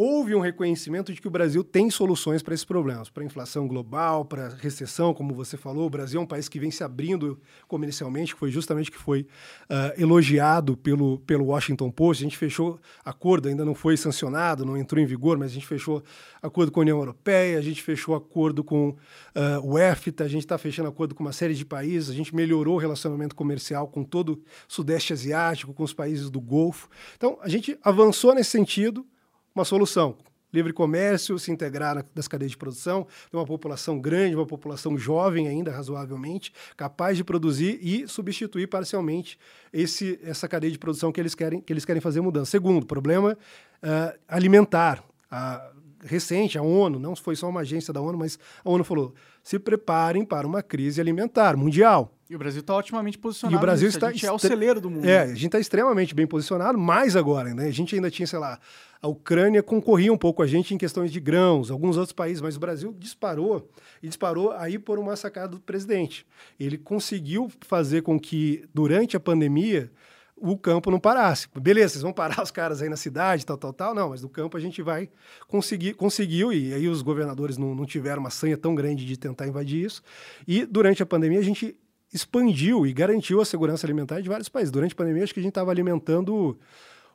houve 0.00 0.32
um 0.32 0.38
reconhecimento 0.38 1.12
de 1.12 1.20
que 1.20 1.26
o 1.26 1.30
Brasil 1.30 1.64
tem 1.64 1.90
soluções 1.90 2.40
para 2.40 2.54
esses 2.54 2.64
problemas, 2.64 3.10
para 3.10 3.24
a 3.24 3.26
inflação 3.26 3.66
global, 3.66 4.24
para 4.24 4.46
a 4.46 4.48
recessão, 4.50 5.12
como 5.12 5.34
você 5.34 5.56
falou. 5.56 5.88
O 5.88 5.90
Brasil 5.90 6.20
é 6.20 6.22
um 6.22 6.26
país 6.26 6.48
que 6.48 6.60
vem 6.60 6.70
se 6.70 6.84
abrindo 6.84 7.36
comercialmente, 7.66 8.32
que 8.32 8.38
foi 8.38 8.48
justamente 8.48 8.92
que 8.92 8.96
foi 8.96 9.22
uh, 9.22 10.00
elogiado 10.00 10.76
pelo, 10.76 11.18
pelo 11.26 11.46
Washington 11.46 11.90
Post. 11.90 12.22
A 12.22 12.26
gente 12.26 12.38
fechou 12.38 12.78
acordo, 13.04 13.48
ainda 13.48 13.64
não 13.64 13.74
foi 13.74 13.96
sancionado, 13.96 14.64
não 14.64 14.76
entrou 14.76 15.02
em 15.02 15.04
vigor, 15.04 15.36
mas 15.36 15.50
a 15.50 15.54
gente 15.54 15.66
fechou 15.66 16.00
acordo 16.40 16.70
com 16.70 16.78
a 16.78 16.82
União 16.82 16.98
Europeia, 16.98 17.58
a 17.58 17.62
gente 17.62 17.82
fechou 17.82 18.14
acordo 18.14 18.62
com 18.62 18.90
uh, 18.90 18.96
o 19.64 19.76
EFTA, 19.76 20.22
a 20.22 20.28
gente 20.28 20.44
está 20.44 20.56
fechando 20.56 20.88
acordo 20.88 21.12
com 21.12 21.24
uma 21.24 21.32
série 21.32 21.54
de 21.54 21.64
países, 21.64 22.08
a 22.08 22.14
gente 22.14 22.36
melhorou 22.36 22.76
o 22.76 22.78
relacionamento 22.78 23.34
comercial 23.34 23.88
com 23.88 24.04
todo 24.04 24.34
o 24.34 24.42
Sudeste 24.68 25.12
Asiático, 25.12 25.74
com 25.74 25.82
os 25.82 25.92
países 25.92 26.30
do 26.30 26.40
Golfo. 26.40 26.88
Então, 27.16 27.36
a 27.42 27.48
gente 27.48 27.76
avançou 27.82 28.32
nesse 28.32 28.50
sentido 28.50 29.04
uma 29.58 29.64
solução. 29.64 30.16
Livre 30.50 30.72
comércio, 30.72 31.38
se 31.38 31.50
integrar 31.50 32.06
nas 32.14 32.26
cadeias 32.26 32.52
de 32.52 32.56
produção, 32.56 33.06
ter 33.30 33.36
uma 33.36 33.44
população 33.44 34.00
grande, 34.00 34.34
uma 34.34 34.46
população 34.46 34.96
jovem 34.96 35.46
ainda, 35.46 35.70
razoavelmente, 35.70 36.52
capaz 36.74 37.18
de 37.18 37.24
produzir 37.24 37.78
e 37.82 38.08
substituir 38.08 38.66
parcialmente 38.66 39.38
esse, 39.70 40.18
essa 40.22 40.48
cadeia 40.48 40.72
de 40.72 40.78
produção 40.78 41.12
que 41.12 41.20
eles 41.20 41.34
querem, 41.34 41.60
que 41.60 41.70
eles 41.70 41.84
querem 41.84 42.00
fazer 42.00 42.22
mudança. 42.22 42.52
Segundo, 42.52 42.86
problema 42.86 43.36
uh, 43.82 44.18
alimentar. 44.26 45.04
A, 45.30 45.70
recente, 46.04 46.58
a 46.58 46.62
ONU, 46.62 46.98
não 46.98 47.14
foi 47.16 47.36
só 47.36 47.48
uma 47.48 47.60
agência 47.60 47.92
da 47.92 48.00
ONU, 48.00 48.18
mas 48.18 48.38
a 48.64 48.70
ONU 48.70 48.84
falou: 48.84 49.14
se 49.42 49.58
preparem 49.58 50.24
para 50.24 50.46
uma 50.46 50.62
crise 50.62 51.00
alimentar 51.00 51.56
mundial. 51.56 52.14
E 52.28 52.36
o 52.36 52.38
Brasil 52.38 52.60
está 52.60 52.76
otimamente 52.76 53.16
posicionado. 53.16 53.56
E 53.56 53.58
o 53.58 53.60
Brasil 53.60 53.88
está. 53.88 54.08
A 54.08 54.12
gente 54.12 54.26
é 54.26 54.32
o 54.32 54.38
celeiro 54.38 54.80
do 54.80 54.90
mundo. 54.90 55.06
É, 55.06 55.22
a 55.22 55.26
gente 55.28 55.46
está 55.46 55.58
extremamente 55.58 56.14
bem 56.14 56.26
posicionado, 56.26 56.76
mais 56.76 57.16
agora, 57.16 57.54
né? 57.54 57.66
A 57.66 57.70
gente 57.70 57.94
ainda 57.94 58.10
tinha, 58.10 58.26
sei 58.26 58.38
lá, 58.38 58.60
a 59.00 59.08
Ucrânia 59.08 59.62
concorria 59.62 60.12
um 60.12 60.18
pouco 60.18 60.42
a 60.42 60.46
gente 60.46 60.74
em 60.74 60.78
questões 60.78 61.10
de 61.10 61.20
grãos, 61.20 61.70
alguns 61.70 61.96
outros 61.96 62.12
países, 62.12 62.42
mas 62.42 62.56
o 62.56 62.60
Brasil 62.60 62.94
disparou 62.98 63.70
e 64.02 64.08
disparou 64.08 64.52
aí 64.52 64.78
por 64.78 64.98
uma 64.98 65.16
sacada 65.16 65.48
do 65.48 65.60
presidente. 65.60 66.26
Ele 66.60 66.76
conseguiu 66.76 67.50
fazer 67.60 68.02
com 68.02 68.20
que 68.20 68.64
durante 68.74 69.16
a 69.16 69.20
pandemia 69.20 69.90
o 70.40 70.56
campo 70.56 70.90
não 70.90 70.98
parasse. 70.98 71.48
Beleza, 71.58 71.94
vocês 71.94 72.02
vão 72.02 72.12
parar 72.12 72.40
os 72.42 72.50
caras 72.50 72.82
aí 72.82 72.88
na 72.88 72.96
cidade, 72.96 73.44
tal, 73.44 73.56
tal, 73.56 73.72
tal. 73.72 73.94
Não, 73.94 74.10
mas 74.10 74.20
do 74.20 74.28
campo 74.28 74.56
a 74.56 74.60
gente 74.60 74.82
vai 74.82 75.08
conseguir, 75.46 75.94
conseguiu, 75.94 76.52
e 76.52 76.72
aí 76.72 76.88
os 76.88 77.02
governadores 77.02 77.56
não, 77.56 77.74
não 77.74 77.84
tiveram 77.84 78.20
uma 78.20 78.30
sanha 78.30 78.56
tão 78.56 78.74
grande 78.74 79.04
de 79.04 79.16
tentar 79.16 79.46
invadir 79.46 79.84
isso. 79.84 80.02
E 80.46 80.64
durante 80.64 81.02
a 81.02 81.06
pandemia 81.06 81.38
a 81.38 81.42
gente 81.42 81.76
expandiu 82.12 82.86
e 82.86 82.92
garantiu 82.92 83.40
a 83.40 83.44
segurança 83.44 83.86
alimentar 83.86 84.20
de 84.20 84.28
vários 84.28 84.48
países. 84.48 84.70
Durante 84.70 84.92
a 84.92 84.96
pandemia, 84.96 85.24
acho 85.24 85.34
que 85.34 85.40
a 85.40 85.42
gente 85.42 85.50
estava 85.50 85.70
alimentando 85.70 86.58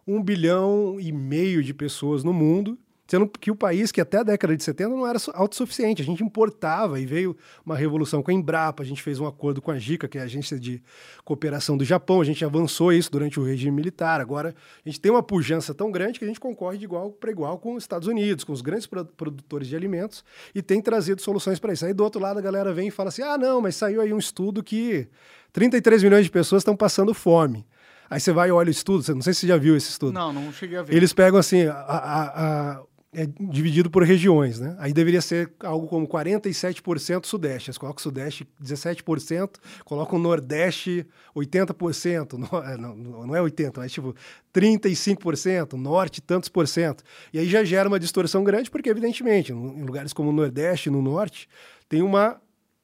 um 0.06 0.22
bilhão 0.22 0.98
e 1.00 1.12
meio 1.12 1.64
de 1.64 1.74
pessoas 1.74 2.24
no 2.24 2.34
mundo, 2.34 2.78
sendo 3.08 3.28
que 3.28 3.52
o 3.52 3.56
país 3.56 3.92
que 3.92 4.00
até 4.00 4.20
a 4.20 4.24
década 4.24 4.56
de 4.56 4.64
70 4.64 4.90
não 4.90 5.06
era 5.06 5.20
autossuficiente, 5.34 6.02
a 6.02 6.06
gente 6.06 6.24
importava 6.24 7.00
e 7.00 7.06
veio 7.06 7.36
uma 7.66 7.76
revolução 7.76 8.24
com 8.24 8.32
a 8.32 8.34
Embrapa, 8.34 8.82
a 8.82 8.86
gente 8.86 9.02
fez 9.02 9.20
um 9.20 9.28
acordo 9.28 9.62
com 9.62 9.72
a 9.72 9.78
JICA, 9.78 10.08
que 10.08 10.18
é 10.18 10.22
a 10.22 10.24
agência 10.24 10.60
de 10.60 10.82
cooperação 11.26 11.78
do 11.78 11.84
Japão, 11.84 12.22
a 12.22 12.24
gente 12.24 12.44
avançou 12.46 12.94
isso 12.94 13.12
durante 13.12 13.40
o 13.40 13.44
regime 13.44 13.76
militar, 13.76 14.22
agora 14.22 14.56
a 14.86 14.90
gente 14.90 15.02
tem 15.02 15.12
uma 15.12 15.22
pujança 15.22 15.74
tão 15.74 15.92
grande 15.92 16.18
que 16.18 16.26
a 16.26 16.28
gente 16.28 16.40
concorre 16.40 16.78
de 16.78 16.86
igual 16.86 17.12
para 17.12 17.30
igual 17.30 17.58
com 17.60 17.76
os 17.76 17.84
Estados 17.84 18.08
Unidos, 18.08 18.44
com 18.44 18.54
os 18.54 18.62
grandes 18.62 18.88
produtores 18.88 19.68
de 19.68 19.76
alimentos 19.76 20.24
e 20.56 20.62
tem 20.62 20.82
trazido 20.82 21.22
soluções 21.22 21.60
para 21.60 21.74
isso. 21.74 21.86
Aí 21.86 21.94
do 21.94 22.04
outro 22.04 22.22
lado 22.22 22.38
a 22.38 22.42
galera 22.42 22.74
vem 22.74 22.88
e 22.88 22.92
fala 22.92 23.10
assim, 23.10 23.22
ah 23.22 23.38
não, 23.38 23.62
mas 23.62 23.76
saiu 23.76 24.02
aí 24.02 24.14
um 24.14 24.18
estudo 24.18 24.64
que 24.64 25.08
33 25.52 26.04
milhões 26.04 26.26
de 26.26 26.32
pessoas 26.32 26.62
estão 26.62 26.76
passando 26.76 27.14
fome. 27.14 27.66
Aí 28.10 28.20
você 28.20 28.32
vai 28.32 28.50
e 28.50 28.52
olha 28.52 28.68
o 28.68 28.72
estudo, 28.72 29.16
não 29.16 29.22
sei 29.22 29.34
se 29.34 29.42
você 29.42 29.48
já 29.48 29.58
viu 29.58 29.76
esse 29.76 29.90
estudo. 29.90 30.14
Não, 30.14 30.32
não 30.32 30.52
cheguei 30.52 30.78
a 30.78 30.84
ver. 30.84 30.96
Eles 30.96 31.14
pegam 31.14 31.40
assim, 31.40 31.66
a, 31.66 31.74
a, 31.74 32.74
a 32.74 32.84
é 33.14 33.26
dividido 33.26 33.90
por 33.90 34.04
regiões, 34.04 34.60
né? 34.60 34.76
Aí 34.80 34.94
deveria 34.94 35.22
ser 35.22 35.52
algo 35.60 35.88
como 35.88 36.08
47% 36.08 37.26
Sudeste. 37.26 37.70
Eles 37.70 37.78
colocam 37.78 38.00
o 38.00 38.02
Sudeste 38.02 38.48
17%, 38.62 39.56
colocam 39.86 40.18
o 40.18 40.22
Nordeste 40.22 41.06
80%. 41.36 42.64
É, 42.64 42.78
não, 42.78 42.96
não 42.96 43.36
é 43.36 43.40
80%, 43.40 43.74
mas 43.78 43.92
tipo 43.92 44.16
35%, 44.54 45.74
Norte 45.74 46.22
tantos 46.22 46.50
por 46.50 46.68
cento. 46.68 47.04
E 47.32 47.40
aí 47.40 47.48
já 47.48 47.64
gera 47.64 47.88
uma 47.88 48.00
distorção 48.00 48.44
grande, 48.44 48.70
porque 48.70 48.90
evidentemente, 48.90 49.52
em 49.52 49.84
lugares 49.84 50.14
como 50.14 50.30
o 50.30 50.34
Nordeste 50.34 50.90
e 50.90 50.92
no 50.92 51.02
Norte, 51.02 51.48
tem 51.90 52.02
uma 52.02 52.42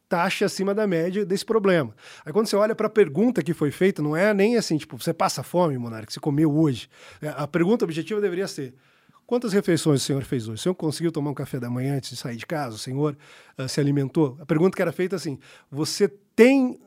taxa 0.09 0.45
acima 0.45 0.74
da 0.74 0.88
média 0.88 1.24
desse 1.25 1.45
problema. 1.45 1.95
Aí 2.25 2.33
quando 2.33 2.48
você 2.48 2.56
olha 2.56 2.75
para 2.75 2.88
a 2.88 2.90
pergunta 2.90 3.43
que 3.43 3.53
foi 3.53 3.69
feita, 3.69 4.01
não 4.01 4.17
é 4.17 4.33
nem 4.33 4.58
assim, 4.58 4.77
tipo, 4.77 4.98
você 4.98 5.14
passa 5.14 5.43
fome, 5.43 5.77
Monarque, 5.77 6.11
você 6.11 6.19
comeu 6.19 6.51
hoje. 6.51 6.90
É, 7.22 7.30
a 7.30 7.48
pergunta 7.48 7.85
objetiva 7.85 8.19
deveria 8.19 8.48
ser: 8.48 8.74
quantas 9.30 9.53
refeições 9.53 10.01
o 10.01 10.03
senhor 10.03 10.24
fez 10.24 10.48
hoje? 10.48 10.59
O 10.59 10.64
senhor 10.64 10.74
conseguiu 10.74 11.11
tomar 11.11 11.30
um 11.30 11.35
café 11.35 11.59
da 11.59 11.69
manhã 11.69 11.98
antes 11.98 12.09
de 12.09 12.16
sair 12.16 12.35
de 12.35 12.48
casa? 12.48 12.75
O 12.75 12.80
senhor 12.80 13.16
uh, 13.59 13.69
se 13.69 13.80
alimentou? 13.80 14.35
A 14.41 14.45
pergunta 14.45 14.75
que 14.75 14.82
era 14.82 14.91
feita 14.91 15.16
assim: 15.16 15.38
você 15.69 16.08
tem 16.35 16.80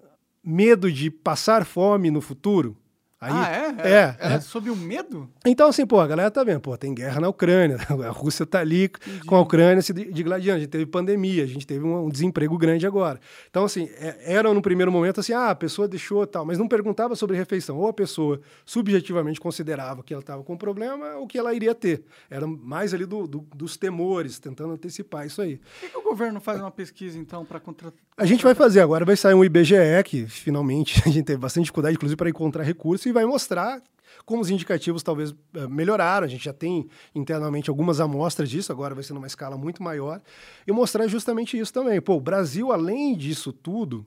medo 0.43 0.91
de 0.91 1.09
passar 1.09 1.65
fome 1.65 2.11
no 2.11 2.21
futuro? 2.21 2.77
Aí, 3.23 3.33
ah, 3.33 3.76
é? 3.84 3.89
É. 3.89 4.17
Era 4.18 4.34
é. 4.34 4.41
sob 4.41 4.68
o 4.68 4.75
medo? 4.75 5.31
Então, 5.47 5.68
assim, 5.68 5.86
pô, 5.86 6.01
a 6.01 6.07
galera 6.09 6.28
tá 6.28 6.42
vendo, 6.42 6.59
pô, 6.59 6.76
tem 6.76 6.92
guerra 6.92 7.20
na 7.20 7.28
Ucrânia, 7.28 7.76
a 8.05 8.10
Rússia 8.10 8.44
tá 8.44 8.59
ali 8.59 8.86
Entendi. 8.86 9.25
com 9.26 9.36
a 9.36 9.41
Ucrânia 9.41 9.81
se 9.81 9.92
digladiando, 9.92 10.57
a 10.57 10.60
gente 10.60 10.70
teve 10.70 10.86
pandemia, 10.86 11.44
a 11.44 11.47
gente 11.47 11.65
teve 11.65 11.84
um, 11.84 12.07
um 12.07 12.09
desemprego 12.09 12.59
grande 12.59 12.84
agora. 12.84 13.20
Então, 13.49 13.65
assim, 13.65 13.89
é, 14.01 14.34
era 14.34 14.52
no 14.52 14.60
primeiro 14.60 14.91
momento 14.91 15.20
assim, 15.20 15.33
ah, 15.33 15.51
a 15.51 15.55
pessoa 15.55 15.86
deixou 15.86 16.26
tal, 16.26 16.44
mas 16.44 16.59
não 16.59 16.67
perguntava 16.67 17.15
sobre 17.15 17.36
refeição. 17.36 17.78
Ou 17.78 17.86
a 17.86 17.92
pessoa 17.92 18.41
subjetivamente 18.67 19.41
considerava 19.41 20.02
que 20.02 20.12
ela 20.12 20.20
estava 20.20 20.42
com 20.42 20.57
problema 20.57 21.15
ou 21.15 21.28
que 21.28 21.39
ela 21.39 21.55
iria 21.55 21.76
ter. 21.76 22.02
Era 22.28 22.44
mais 22.44 22.92
ali 22.92 23.07
do, 23.07 23.28
do, 23.28 23.47
dos 23.55 23.76
temores, 23.76 24.41
tentando 24.41 24.73
antecipar 24.73 25.26
isso 25.26 25.41
aí. 25.41 25.59
Por 25.59 25.81
que, 25.81 25.89
que 25.91 25.99
o 25.99 26.02
governo 26.02 26.41
faz 26.41 26.59
uma 26.59 26.73
pesquisa, 26.73 27.17
então, 27.17 27.44
para 27.44 27.60
contratar? 27.60 28.01
A 28.17 28.26
gente 28.26 28.42
vai 28.42 28.55
fazer 28.55 28.81
agora, 28.81 29.05
vai 29.05 29.17
sair 29.17 29.34
um 29.34 29.44
IBGE, 29.44 30.02
que 30.05 30.26
finalmente 30.26 31.01
a 31.07 31.09
gente 31.09 31.25
teve 31.25 31.39
bastante 31.39 31.65
dificuldade, 31.65 31.94
inclusive, 31.94 32.17
para 32.17 32.28
encontrar 32.28 32.62
recursos, 32.62 33.11
vai 33.12 33.24
mostrar 33.24 33.82
como 34.24 34.42
os 34.42 34.50
indicativos 34.50 35.02
talvez 35.02 35.34
eh, 35.55 35.66
melhoraram. 35.68 36.26
A 36.26 36.28
gente 36.28 36.44
já 36.44 36.52
tem 36.52 36.89
internamente 37.15 37.70
algumas 37.70 38.00
amostras 38.00 38.49
disso, 38.49 38.73
agora 38.73 38.94
vai 38.94 39.05
ser 39.05 39.15
numa 39.15 39.26
escala 39.26 39.57
muito 39.57 39.82
maior, 39.82 40.20
e 40.66 40.73
mostrar 40.73 41.07
justamente 41.07 41.58
isso 41.58 41.73
também. 41.73 42.00
Pô, 42.00 42.16
o 42.16 42.20
Brasil, 42.20 42.73
além 42.73 43.16
disso 43.16 43.52
tudo, 43.52 44.07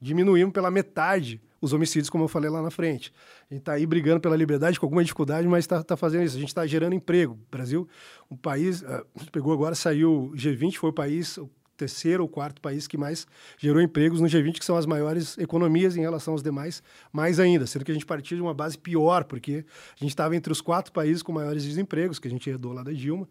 diminuímos 0.00 0.52
pela 0.52 0.70
metade 0.70 1.40
os 1.60 1.72
homicídios, 1.72 2.10
como 2.10 2.24
eu 2.24 2.28
falei 2.28 2.50
lá 2.50 2.62
na 2.62 2.70
frente. 2.70 3.12
A 3.50 3.54
gente 3.54 3.62
está 3.62 3.72
aí 3.72 3.86
brigando 3.86 4.20
pela 4.20 4.36
liberdade 4.36 4.78
com 4.78 4.86
alguma 4.86 5.02
dificuldade, 5.02 5.48
mas 5.48 5.64
está 5.64 5.82
tá 5.82 5.96
fazendo 5.96 6.24
isso. 6.24 6.36
A 6.36 6.40
gente 6.40 6.48
está 6.48 6.66
gerando 6.66 6.94
emprego. 6.94 7.34
O 7.34 7.50
Brasil, 7.50 7.88
um 8.30 8.36
país, 8.36 8.82
uh, 8.82 9.06
pegou 9.32 9.52
agora, 9.52 9.74
saiu 9.74 10.32
G20, 10.36 10.76
foi 10.76 10.90
o 10.90 10.92
país, 10.92 11.38
terceiro 11.76 12.22
ou 12.22 12.28
quarto 12.28 12.60
país 12.60 12.86
que 12.86 12.96
mais 12.96 13.26
gerou 13.58 13.80
empregos 13.80 14.20
no 14.20 14.26
G20, 14.26 14.58
que 14.58 14.64
são 14.64 14.76
as 14.76 14.86
maiores 14.86 15.36
economias 15.38 15.96
em 15.96 16.00
relação 16.00 16.34
aos 16.34 16.42
demais, 16.42 16.82
mais 17.12 17.38
ainda, 17.38 17.66
sendo 17.66 17.84
que 17.84 17.90
a 17.90 17.94
gente 17.94 18.06
partia 18.06 18.36
de 18.36 18.42
uma 18.42 18.54
base 18.54 18.78
pior, 18.78 19.24
porque 19.24 19.64
a 19.94 20.04
gente 20.04 20.10
estava 20.10 20.34
entre 20.34 20.52
os 20.52 20.60
quatro 20.60 20.92
países 20.92 21.22
com 21.22 21.32
maiores 21.32 21.64
desempregos, 21.64 22.18
que 22.18 22.28
a 22.28 22.30
gente 22.30 22.48
herdou 22.48 22.72
lá 22.72 22.82
da 22.82 22.92
Dilma. 22.92 23.28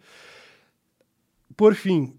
Por 1.56 1.74
fim, 1.76 2.14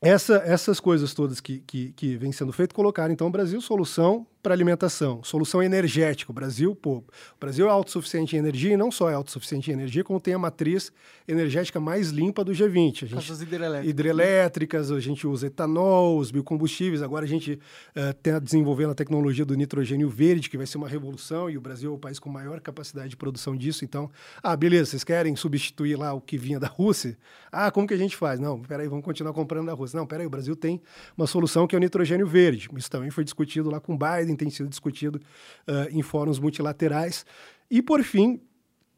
essa, 0.00 0.36
essas 0.36 0.78
coisas 0.78 1.12
todas 1.12 1.40
que, 1.40 1.60
que, 1.60 1.92
que 1.92 2.16
vêm 2.16 2.30
sendo 2.30 2.52
feitas 2.52 2.74
colocaram, 2.74 3.12
então, 3.12 3.26
o 3.26 3.30
Brasil 3.30 3.60
solução 3.60 4.26
para 4.42 4.54
alimentação, 4.54 5.22
solução 5.22 5.62
energética. 5.62 6.30
O 6.30 6.34
Brasil, 6.34 6.74
pô, 6.74 6.98
o 6.98 7.04
Brasil 7.40 7.66
é 7.66 7.70
autossuficiente 7.70 8.36
em 8.36 8.38
energia 8.38 8.72
e 8.72 8.76
não 8.76 8.90
só 8.90 9.10
é 9.10 9.14
autossuficiente 9.14 9.70
em 9.70 9.74
energia, 9.74 10.04
como 10.04 10.20
tem 10.20 10.34
a 10.34 10.38
matriz 10.38 10.92
energética 11.26 11.80
mais 11.80 12.10
limpa 12.10 12.44
do 12.44 12.52
G20. 12.52 13.04
A 13.04 13.06
gente, 13.06 13.32
As 13.32 13.40
hidrelétricas. 13.40 13.90
hidrelétricas, 13.90 14.90
a 14.92 15.00
gente 15.00 15.26
usa 15.26 15.48
etanol, 15.48 16.18
os 16.18 16.30
biocombustíveis. 16.30 17.02
Agora 17.02 17.24
a 17.24 17.28
gente 17.28 17.58
está 17.94 18.30
eh, 18.30 18.36
uh, 18.36 18.40
desenvolvendo 18.40 18.90
a 18.90 18.94
tecnologia 18.94 19.44
do 19.44 19.54
nitrogênio 19.54 20.08
verde, 20.08 20.48
que 20.48 20.56
vai 20.56 20.66
ser 20.66 20.78
uma 20.78 20.88
revolução, 20.88 21.50
e 21.50 21.58
o 21.58 21.60
Brasil 21.60 21.90
é 21.92 21.94
o 21.94 21.98
país 21.98 22.18
com 22.18 22.30
maior 22.30 22.60
capacidade 22.60 23.10
de 23.10 23.16
produção 23.16 23.56
disso. 23.56 23.84
Então, 23.84 24.10
ah, 24.42 24.56
beleza, 24.56 24.90
vocês 24.90 25.04
querem 25.04 25.34
substituir 25.36 25.96
lá 25.96 26.14
o 26.14 26.20
que 26.20 26.38
vinha 26.38 26.58
da 26.58 26.68
Rússia? 26.68 27.18
Ah, 27.50 27.70
como 27.70 27.86
que 27.86 27.94
a 27.94 27.98
gente 27.98 28.16
faz? 28.16 28.38
Não, 28.40 28.62
peraí, 28.62 28.88
vamos 28.88 29.04
continuar 29.04 29.32
comprando 29.32 29.66
da 29.66 29.72
Rússia. 29.74 29.98
Não, 29.98 30.06
peraí, 30.06 30.26
o 30.26 30.30
Brasil 30.30 30.56
tem 30.56 30.80
uma 31.16 31.26
solução 31.26 31.66
que 31.66 31.74
é 31.74 31.78
o 31.78 31.80
nitrogênio 31.80 32.26
verde. 32.26 32.68
Isso 32.76 32.90
também 32.90 33.10
foi 33.10 33.24
discutido 33.24 33.70
lá 33.70 33.80
com 33.80 33.96
Biden, 33.96 34.27
tem 34.36 34.50
sido 34.50 34.68
discutido 34.68 35.20
uh, 35.66 35.88
em 35.90 36.02
fóruns 36.02 36.38
multilaterais. 36.38 37.24
E, 37.70 37.82
por 37.82 38.02
fim, 38.02 38.40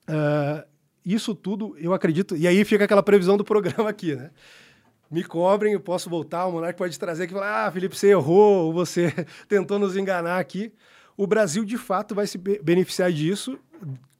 uh, 0.09 0.67
isso 1.05 1.34
tudo, 1.34 1.76
eu 1.78 1.92
acredito, 1.92 2.36
e 2.36 2.47
aí 2.47 2.65
fica 2.65 2.84
aquela 2.84 3.02
previsão 3.02 3.36
do 3.36 3.44
programa 3.44 3.91
aqui, 3.91 4.15
né? 4.15 4.31
me 5.10 5.25
cobrem, 5.25 5.73
eu 5.73 5.81
posso 5.81 6.09
voltar, 6.09 6.47
o 6.47 6.52
Monark 6.52 6.78
pode 6.78 6.97
trazer 6.97 7.25
aqui 7.25 7.33
e 7.33 7.34
falar, 7.34 7.67
ah, 7.67 7.73
Felipe, 7.73 7.97
você 7.97 8.10
errou, 8.10 8.67
ou 8.67 8.73
você 8.73 9.12
tentou 9.49 9.78
nos 9.78 9.97
enganar 9.97 10.39
aqui. 10.39 10.73
O 11.17 11.26
Brasil, 11.26 11.65
de 11.65 11.76
fato, 11.76 12.15
vai 12.15 12.26
se 12.26 12.39
beneficiar 12.39 13.10
disso 13.10 13.59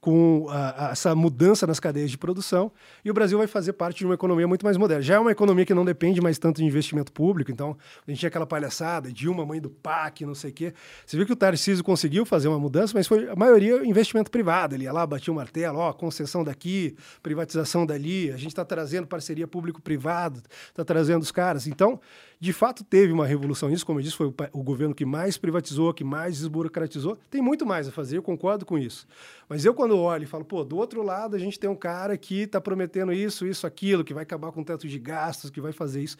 com 0.01 0.47
a, 0.49 0.87
a, 0.87 0.91
essa 0.91 1.13
mudança 1.13 1.67
nas 1.67 1.79
cadeias 1.79 2.09
de 2.09 2.17
produção 2.17 2.71
e 3.05 3.11
o 3.11 3.13
Brasil 3.13 3.37
vai 3.37 3.45
fazer 3.45 3.73
parte 3.73 3.99
de 3.99 4.05
uma 4.05 4.15
economia 4.15 4.47
muito 4.47 4.65
mais 4.65 4.75
moderna. 4.75 5.03
Já 5.03 5.15
é 5.15 5.19
uma 5.19 5.31
economia 5.31 5.63
que 5.63 5.75
não 5.75 5.85
depende 5.85 6.19
mais 6.19 6.39
tanto 6.39 6.57
de 6.57 6.65
investimento 6.65 7.13
público, 7.13 7.51
então 7.51 7.77
a 8.05 8.09
gente 8.09 8.19
tinha 8.19 8.27
aquela 8.27 8.47
palhaçada, 8.47 9.13
Dilma, 9.13 9.45
mãe 9.45 9.61
do 9.61 9.69
PAC, 9.69 10.25
não 10.25 10.33
sei 10.33 10.49
o 10.49 10.53
quê. 10.53 10.73
Você 11.05 11.15
viu 11.15 11.25
que 11.25 11.31
o 11.31 11.35
Tarcísio 11.35 11.83
conseguiu 11.83 12.25
fazer 12.25 12.47
uma 12.47 12.59
mudança, 12.59 12.93
mas 12.95 13.05
foi 13.05 13.29
a 13.29 13.35
maioria 13.35 13.85
investimento 13.85 14.31
privado. 14.31 14.73
Ele 14.73 14.85
ia 14.85 14.91
lá, 14.91 15.05
batia 15.05 15.31
o 15.31 15.35
martelo, 15.35 15.77
ó, 15.77 15.93
concessão 15.93 16.43
daqui, 16.43 16.95
privatização 17.21 17.85
dali, 17.85 18.31
a 18.31 18.37
gente 18.37 18.47
está 18.47 18.65
trazendo 18.65 19.05
parceria 19.05 19.47
público-privado, 19.47 20.41
está 20.67 20.83
trazendo 20.83 21.21
os 21.21 21.31
caras. 21.31 21.67
Então, 21.67 21.99
de 22.39 22.51
fato, 22.51 22.83
teve 22.83 23.13
uma 23.13 23.27
revolução 23.27 23.69
nisso, 23.69 23.85
como 23.85 23.99
eu 23.99 24.03
disse, 24.03 24.15
foi 24.15 24.27
o, 24.27 24.35
o 24.53 24.63
governo 24.63 24.95
que 24.95 25.05
mais 25.05 25.37
privatizou, 25.37 25.93
que 25.93 26.03
mais 26.03 26.39
desburocratizou. 26.39 27.19
Tem 27.29 27.39
muito 27.39 27.67
mais 27.67 27.87
a 27.87 27.91
fazer, 27.91 28.17
eu 28.17 28.23
concordo 28.23 28.65
com 28.65 28.79
isso. 28.79 29.05
Mas 29.47 29.63
eu, 29.63 29.75
quando 29.75 29.90
olho 29.97 30.23
e 30.23 30.27
falo, 30.27 30.45
pô, 30.45 30.63
do 30.63 30.77
outro 30.77 31.01
lado 31.01 31.35
a 31.35 31.39
gente 31.39 31.59
tem 31.59 31.69
um 31.69 31.75
cara 31.75 32.17
que 32.17 32.41
está 32.41 32.59
prometendo 32.59 33.13
isso, 33.13 33.45
isso, 33.45 33.65
aquilo, 33.67 34.03
que 34.03 34.13
vai 34.13 34.23
acabar 34.23 34.51
com 34.51 34.61
o 34.61 34.65
teto 34.65 34.87
de 34.87 34.99
gastos, 34.99 35.49
que 35.49 35.61
vai 35.61 35.71
fazer 35.71 36.01
isso 36.01 36.17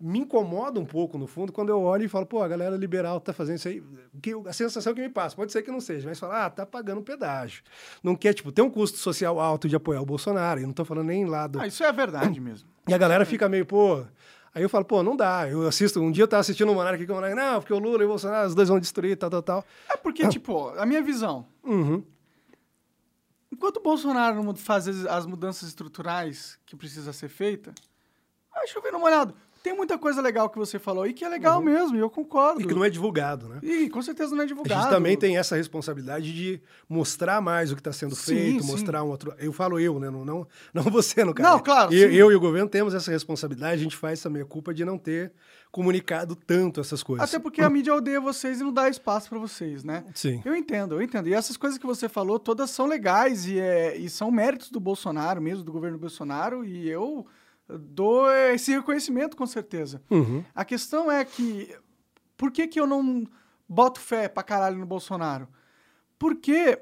me 0.00 0.18
incomoda 0.18 0.78
um 0.80 0.84
pouco, 0.84 1.16
no 1.16 1.26
fundo, 1.26 1.52
quando 1.52 1.68
eu 1.68 1.80
olho 1.80 2.04
e 2.04 2.08
falo, 2.08 2.26
pô, 2.26 2.42
a 2.42 2.48
galera 2.48 2.76
liberal 2.76 3.20
tá 3.20 3.32
fazendo 3.32 3.56
isso 3.56 3.68
aí. 3.68 3.82
Que, 4.20 4.32
a 4.46 4.52
sensação 4.52 4.92
que 4.92 5.00
me 5.00 5.08
passa, 5.08 5.36
pode 5.36 5.52
ser 5.52 5.62
que 5.62 5.70
não 5.70 5.80
seja, 5.80 6.08
mas 6.08 6.18
fala, 6.18 6.46
ah, 6.46 6.50
tá 6.50 6.66
pagando 6.66 7.00
pedágio. 7.00 7.62
Não 8.02 8.16
quer, 8.16 8.34
tipo, 8.34 8.50
tem 8.50 8.64
um 8.64 8.70
custo 8.70 8.98
social 8.98 9.38
alto 9.40 9.68
de 9.68 9.76
apoiar 9.76 10.02
o 10.02 10.06
Bolsonaro, 10.06 10.60
e 10.60 10.66
não 10.66 10.72
tô 10.72 10.84
falando 10.84 11.06
nem 11.06 11.24
lá 11.24 11.46
do... 11.46 11.60
Ah, 11.60 11.66
isso 11.66 11.84
é 11.84 11.92
verdade 11.92 12.38
mesmo. 12.42 12.68
E 12.88 12.92
a 12.92 12.98
galera 12.98 13.24
fica 13.24 13.48
meio, 13.48 13.64
pô, 13.64 14.04
Aí 14.54 14.62
eu 14.62 14.68
falo, 14.68 14.84
pô, 14.84 15.02
não 15.02 15.16
dá. 15.16 15.48
Eu 15.50 15.66
assisto, 15.66 16.00
um 16.00 16.12
dia 16.12 16.22
eu 16.22 16.28
tava 16.28 16.40
assistindo 16.40 16.70
o 16.70 16.74
Monark 16.76 17.02
aqui, 17.02 17.10
o 17.10 17.14
Monark, 17.14 17.34
não, 17.34 17.60
porque 17.60 17.72
o 17.72 17.78
Lula 17.78 18.02
e 18.02 18.06
o 18.06 18.08
Bolsonaro, 18.08 18.46
os 18.46 18.54
dois 18.54 18.68
vão 18.68 18.78
destruir, 18.78 19.16
tal, 19.16 19.28
tal, 19.28 19.42
tal. 19.42 19.64
É 19.90 19.96
porque, 19.96 20.28
tipo, 20.28 20.68
a 20.78 20.86
minha 20.86 21.02
visão. 21.02 21.44
Uhum. 21.64 22.04
Enquanto 23.54 23.76
o 23.76 23.80
Bolsonaro 23.80 24.42
não 24.42 24.52
faz 24.56 24.88
as 25.06 25.26
mudanças 25.26 25.68
estruturais 25.68 26.58
que 26.66 26.74
precisa 26.74 27.12
ser 27.12 27.28
feita, 27.28 27.72
vai 28.52 28.66
chover 28.66 28.90
no 28.90 28.98
molhado. 28.98 29.32
Tem 29.62 29.72
muita 29.72 29.96
coisa 29.96 30.20
legal 30.20 30.50
que 30.50 30.58
você 30.58 30.76
falou 30.76 31.06
e 31.06 31.12
que 31.14 31.24
é 31.24 31.28
legal 31.28 31.60
uhum. 31.60 31.64
mesmo, 31.64 31.96
e 31.96 32.00
eu 32.00 32.10
concordo. 32.10 32.60
E 32.60 32.66
que 32.66 32.74
não 32.74 32.84
é 32.84 32.90
divulgado, 32.90 33.48
né? 33.48 33.60
E 33.62 33.88
com 33.88 34.02
certeza 34.02 34.34
não 34.34 34.42
é 34.42 34.46
divulgado. 34.46 34.80
A 34.80 34.82
gente 34.82 34.90
também 34.90 35.16
tem 35.16 35.38
essa 35.38 35.54
responsabilidade 35.54 36.34
de 36.34 36.60
mostrar 36.88 37.40
mais 37.40 37.70
o 37.70 37.76
que 37.76 37.80
está 37.80 37.92
sendo 37.92 38.16
sim, 38.16 38.34
feito, 38.34 38.64
sim. 38.64 38.72
mostrar 38.72 39.04
um 39.04 39.08
outro. 39.08 39.32
Eu 39.38 39.52
falo 39.52 39.78
eu, 39.78 40.00
né? 40.00 40.10
Não, 40.10 40.24
não, 40.24 40.46
não 40.74 40.82
você, 40.90 41.24
no 41.24 41.32
caso. 41.32 41.48
Não, 41.48 41.60
claro. 41.60 41.94
Eu, 41.94 42.10
eu, 42.10 42.32
e 42.32 42.34
o 42.34 42.40
governo 42.40 42.68
temos 42.68 42.92
essa 42.92 43.12
responsabilidade, 43.12 43.74
a 43.74 43.84
gente 43.84 43.96
faz 43.96 44.18
essa 44.18 44.28
meia 44.28 44.44
culpa 44.44 44.74
de 44.74 44.84
não 44.84 44.98
ter 44.98 45.32
comunicado 45.74 46.36
tanto 46.36 46.80
essas 46.80 47.02
coisas. 47.02 47.28
Até 47.28 47.36
porque 47.36 47.60
a 47.60 47.68
mídia 47.68 47.92
odeia 47.92 48.20
vocês 48.20 48.60
e 48.60 48.62
não 48.62 48.72
dá 48.72 48.88
espaço 48.88 49.28
para 49.28 49.40
vocês, 49.40 49.82
né? 49.82 50.04
Sim. 50.14 50.40
Eu 50.44 50.54
entendo, 50.54 50.94
eu 50.94 51.02
entendo. 51.02 51.28
E 51.28 51.34
essas 51.34 51.56
coisas 51.56 51.76
que 51.80 51.84
você 51.84 52.08
falou, 52.08 52.38
todas 52.38 52.70
são 52.70 52.86
legais 52.86 53.48
e, 53.48 53.58
é, 53.58 53.96
e 53.96 54.08
são 54.08 54.30
méritos 54.30 54.70
do 54.70 54.78
Bolsonaro 54.78 55.42
mesmo, 55.42 55.64
do 55.64 55.72
governo 55.72 55.98
Bolsonaro, 55.98 56.64
e 56.64 56.88
eu 56.88 57.26
dou 57.68 58.30
esse 58.30 58.70
reconhecimento 58.70 59.36
com 59.36 59.48
certeza. 59.48 60.00
Uhum. 60.08 60.44
A 60.54 60.64
questão 60.64 61.10
é 61.10 61.24
que 61.24 61.76
por 62.36 62.52
que, 62.52 62.68
que 62.68 62.78
eu 62.78 62.86
não 62.86 63.26
boto 63.68 63.98
fé 63.98 64.28
pra 64.28 64.44
caralho 64.44 64.78
no 64.78 64.86
Bolsonaro? 64.86 65.48
Porque 66.16 66.78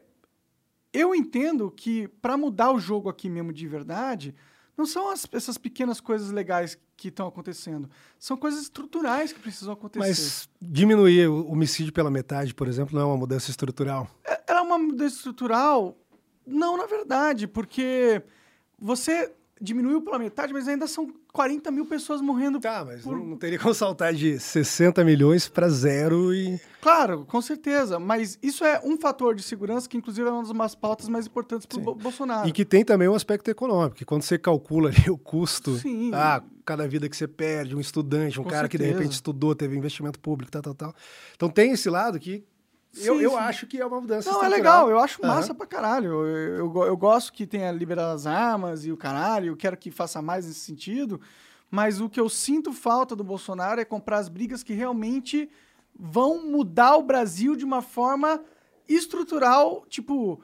eu 0.92 1.14
entendo 1.14 1.70
que 1.70 2.08
para 2.20 2.36
mudar 2.36 2.70
o 2.70 2.78
jogo 2.78 3.08
aqui 3.08 3.30
mesmo 3.30 3.54
de 3.54 3.66
verdade, 3.66 4.34
não 4.76 4.84
são 4.84 5.10
as, 5.10 5.26
essas 5.32 5.56
pequenas 5.56 5.98
coisas 5.98 6.30
legais 6.30 6.78
que 7.02 7.08
estão 7.08 7.26
acontecendo. 7.26 7.90
São 8.18 8.36
coisas 8.36 8.62
estruturais 8.62 9.32
que 9.32 9.40
precisam 9.40 9.72
acontecer. 9.72 10.06
Mas 10.06 10.48
diminuir 10.60 11.28
o 11.28 11.50
homicídio 11.50 11.92
pela 11.92 12.10
metade, 12.10 12.55
por 12.55 12.68
exemplo, 12.68 12.94
não 12.94 13.02
é 13.02 13.05
uma 13.06 13.16
mudança 13.16 13.50
estrutural? 13.50 14.08
É, 14.24 14.52
é 14.52 14.60
uma 14.60 14.78
mudança 14.78 15.16
estrutural? 15.16 15.97
Não, 16.47 16.76
na 16.76 16.86
verdade, 16.86 17.47
porque 17.47 18.22
você 18.78 19.32
diminuiu 19.62 20.02
pela 20.02 20.18
metade, 20.18 20.52
mas 20.52 20.66
ainda 20.66 20.89
são 20.89 21.08
40 21.32 21.70
mil 21.70 21.86
pessoas 21.86 22.20
morrendo. 22.20 22.58
Tá, 22.58 22.84
mas 22.84 23.02
por... 23.02 23.16
não 23.16 23.36
teria 23.36 23.58
como 23.58 23.73
saltar 23.73 24.12
de 24.12 24.39
60 24.39 25.05
milhões 25.05 25.49
para 25.49 25.68
zero 25.68 26.34
e. 26.34 26.60
Claro, 26.81 27.24
com 27.24 27.41
certeza. 27.41 28.00
Mas 28.00 28.39
isso 28.42 28.65
é 28.65 28.81
um 28.84 28.99
fator 28.99 29.34
de 29.36 29.42
segurança 29.42 29.89
que, 29.89 29.97
inclusive, 29.97 30.28
é 30.28 30.32
uma 30.32 30.42
das 30.42 30.74
pautas 30.74 31.08
mais 31.08 31.26
importantes 31.26 31.65
para 31.65 31.78
o 31.78 31.94
Bolsonaro. 31.94 32.49
E 32.49 32.52
que 32.52 32.65
tem 32.65 32.84
também 32.84 33.08
um 33.08 33.15
aspecto 33.15 33.49
econômico, 33.49 33.97
que 33.97 34.05
quando 34.05 34.23
você 34.23 34.36
calcula 34.36 34.91
o 35.08 35.16
custo, 35.16 35.76
Sim. 35.76 36.10
ah, 36.12 36.42
cada 36.65 36.89
vida 36.89 37.08
que 37.08 37.16
você 37.16 37.28
perde, 37.28 37.76
um 37.76 37.81
estudante, 37.81 38.41
um 38.41 38.42
com 38.42 38.50
cara 38.50 38.62
certeza. 38.62 38.82
que 38.82 38.91
de 38.91 38.99
repente 38.99 39.12
estudou, 39.12 39.55
teve 39.55 39.76
investimento 39.76 40.18
público, 40.18 40.50
tal, 40.50 40.62
tal, 40.62 40.74
tal. 40.74 40.94
Então 41.36 41.49
tem 41.49 41.70
esse 41.70 41.89
lado 41.89 42.18
que 42.18 42.44
Sim, 42.92 43.06
eu, 43.06 43.20
eu 43.20 43.36
acho 43.38 43.66
que 43.66 43.80
é 43.80 43.86
uma 43.86 44.00
mudança 44.00 44.30
Não, 44.30 44.44
é 44.44 44.48
legal, 44.48 44.90
eu 44.90 44.98
acho 44.98 45.22
massa 45.22 45.52
uhum. 45.52 45.58
pra 45.58 45.66
caralho. 45.66 46.10
Eu, 46.10 46.26
eu, 46.26 46.84
eu, 46.84 46.96
gosto 46.96 47.32
que 47.32 47.46
tenha 47.46 47.72
liberado 47.72 48.14
as 48.14 48.26
armas 48.26 48.84
e 48.84 48.92
o 48.92 48.96
caralho, 48.98 49.46
eu 49.46 49.56
quero 49.56 49.78
que 49.78 49.90
faça 49.90 50.20
mais 50.20 50.46
nesse 50.46 50.60
sentido. 50.60 51.18
Mas 51.70 52.02
o 52.02 52.08
que 52.08 52.20
eu 52.20 52.28
sinto 52.28 52.70
falta 52.70 53.16
do 53.16 53.24
Bolsonaro 53.24 53.80
é 53.80 53.84
comprar 53.84 54.18
as 54.18 54.28
brigas 54.28 54.62
que 54.62 54.74
realmente 54.74 55.48
vão 55.98 56.46
mudar 56.46 56.96
o 56.96 57.02
Brasil 57.02 57.56
de 57.56 57.64
uma 57.64 57.80
forma 57.80 58.42
estrutural, 58.86 59.86
tipo, 59.88 60.42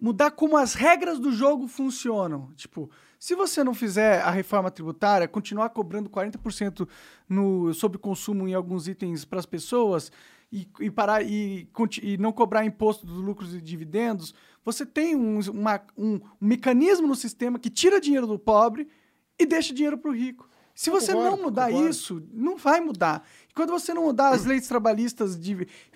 mudar 0.00 0.30
como 0.30 0.56
as 0.56 0.74
regras 0.74 1.18
do 1.18 1.32
jogo 1.32 1.66
funcionam. 1.66 2.52
Tipo, 2.54 2.88
se 3.18 3.34
você 3.34 3.64
não 3.64 3.74
fizer 3.74 4.20
a 4.22 4.30
reforma 4.30 4.70
tributária, 4.70 5.26
continuar 5.26 5.70
cobrando 5.70 6.08
40% 6.08 6.88
no, 7.28 7.74
sobre 7.74 7.98
consumo 7.98 8.46
em 8.46 8.54
alguns 8.54 8.86
itens 8.86 9.24
para 9.24 9.40
as 9.40 9.46
pessoas, 9.46 10.12
e, 10.50 10.66
e 10.80 10.90
parar 10.90 11.22
e, 11.22 11.68
e, 12.02 12.16
não 12.16 12.32
cobrar 12.32 12.64
imposto 12.64 13.06
dos 13.06 13.18
lucros 13.18 13.54
e 13.54 13.60
dividendos, 13.60 14.34
você 14.64 14.84
tem 14.84 15.14
um, 15.14 15.38
uma, 15.50 15.80
um, 15.96 16.14
um, 16.14 16.20
mecanismo 16.40 17.06
no 17.06 17.14
sistema 17.14 17.58
que 17.58 17.70
tira 17.70 18.00
dinheiro 18.00 18.26
do 18.26 18.38
pobre 18.38 18.88
e 19.38 19.46
deixa 19.46 19.74
dinheiro 19.74 19.98
para 19.98 20.10
o 20.10 20.14
rico. 20.14 20.48
Se 20.74 20.90
você 20.90 21.12
concordo, 21.12 21.36
não 21.36 21.44
mudar 21.44 21.66
concordo. 21.66 21.90
isso, 21.90 22.22
não 22.32 22.56
vai 22.56 22.80
mudar. 22.80 23.26
E 23.50 23.52
quando 23.52 23.70
você 23.70 23.92
não 23.92 24.04
mudar 24.04 24.30
as 24.30 24.44
leis 24.44 24.66
trabalhistas 24.68 25.38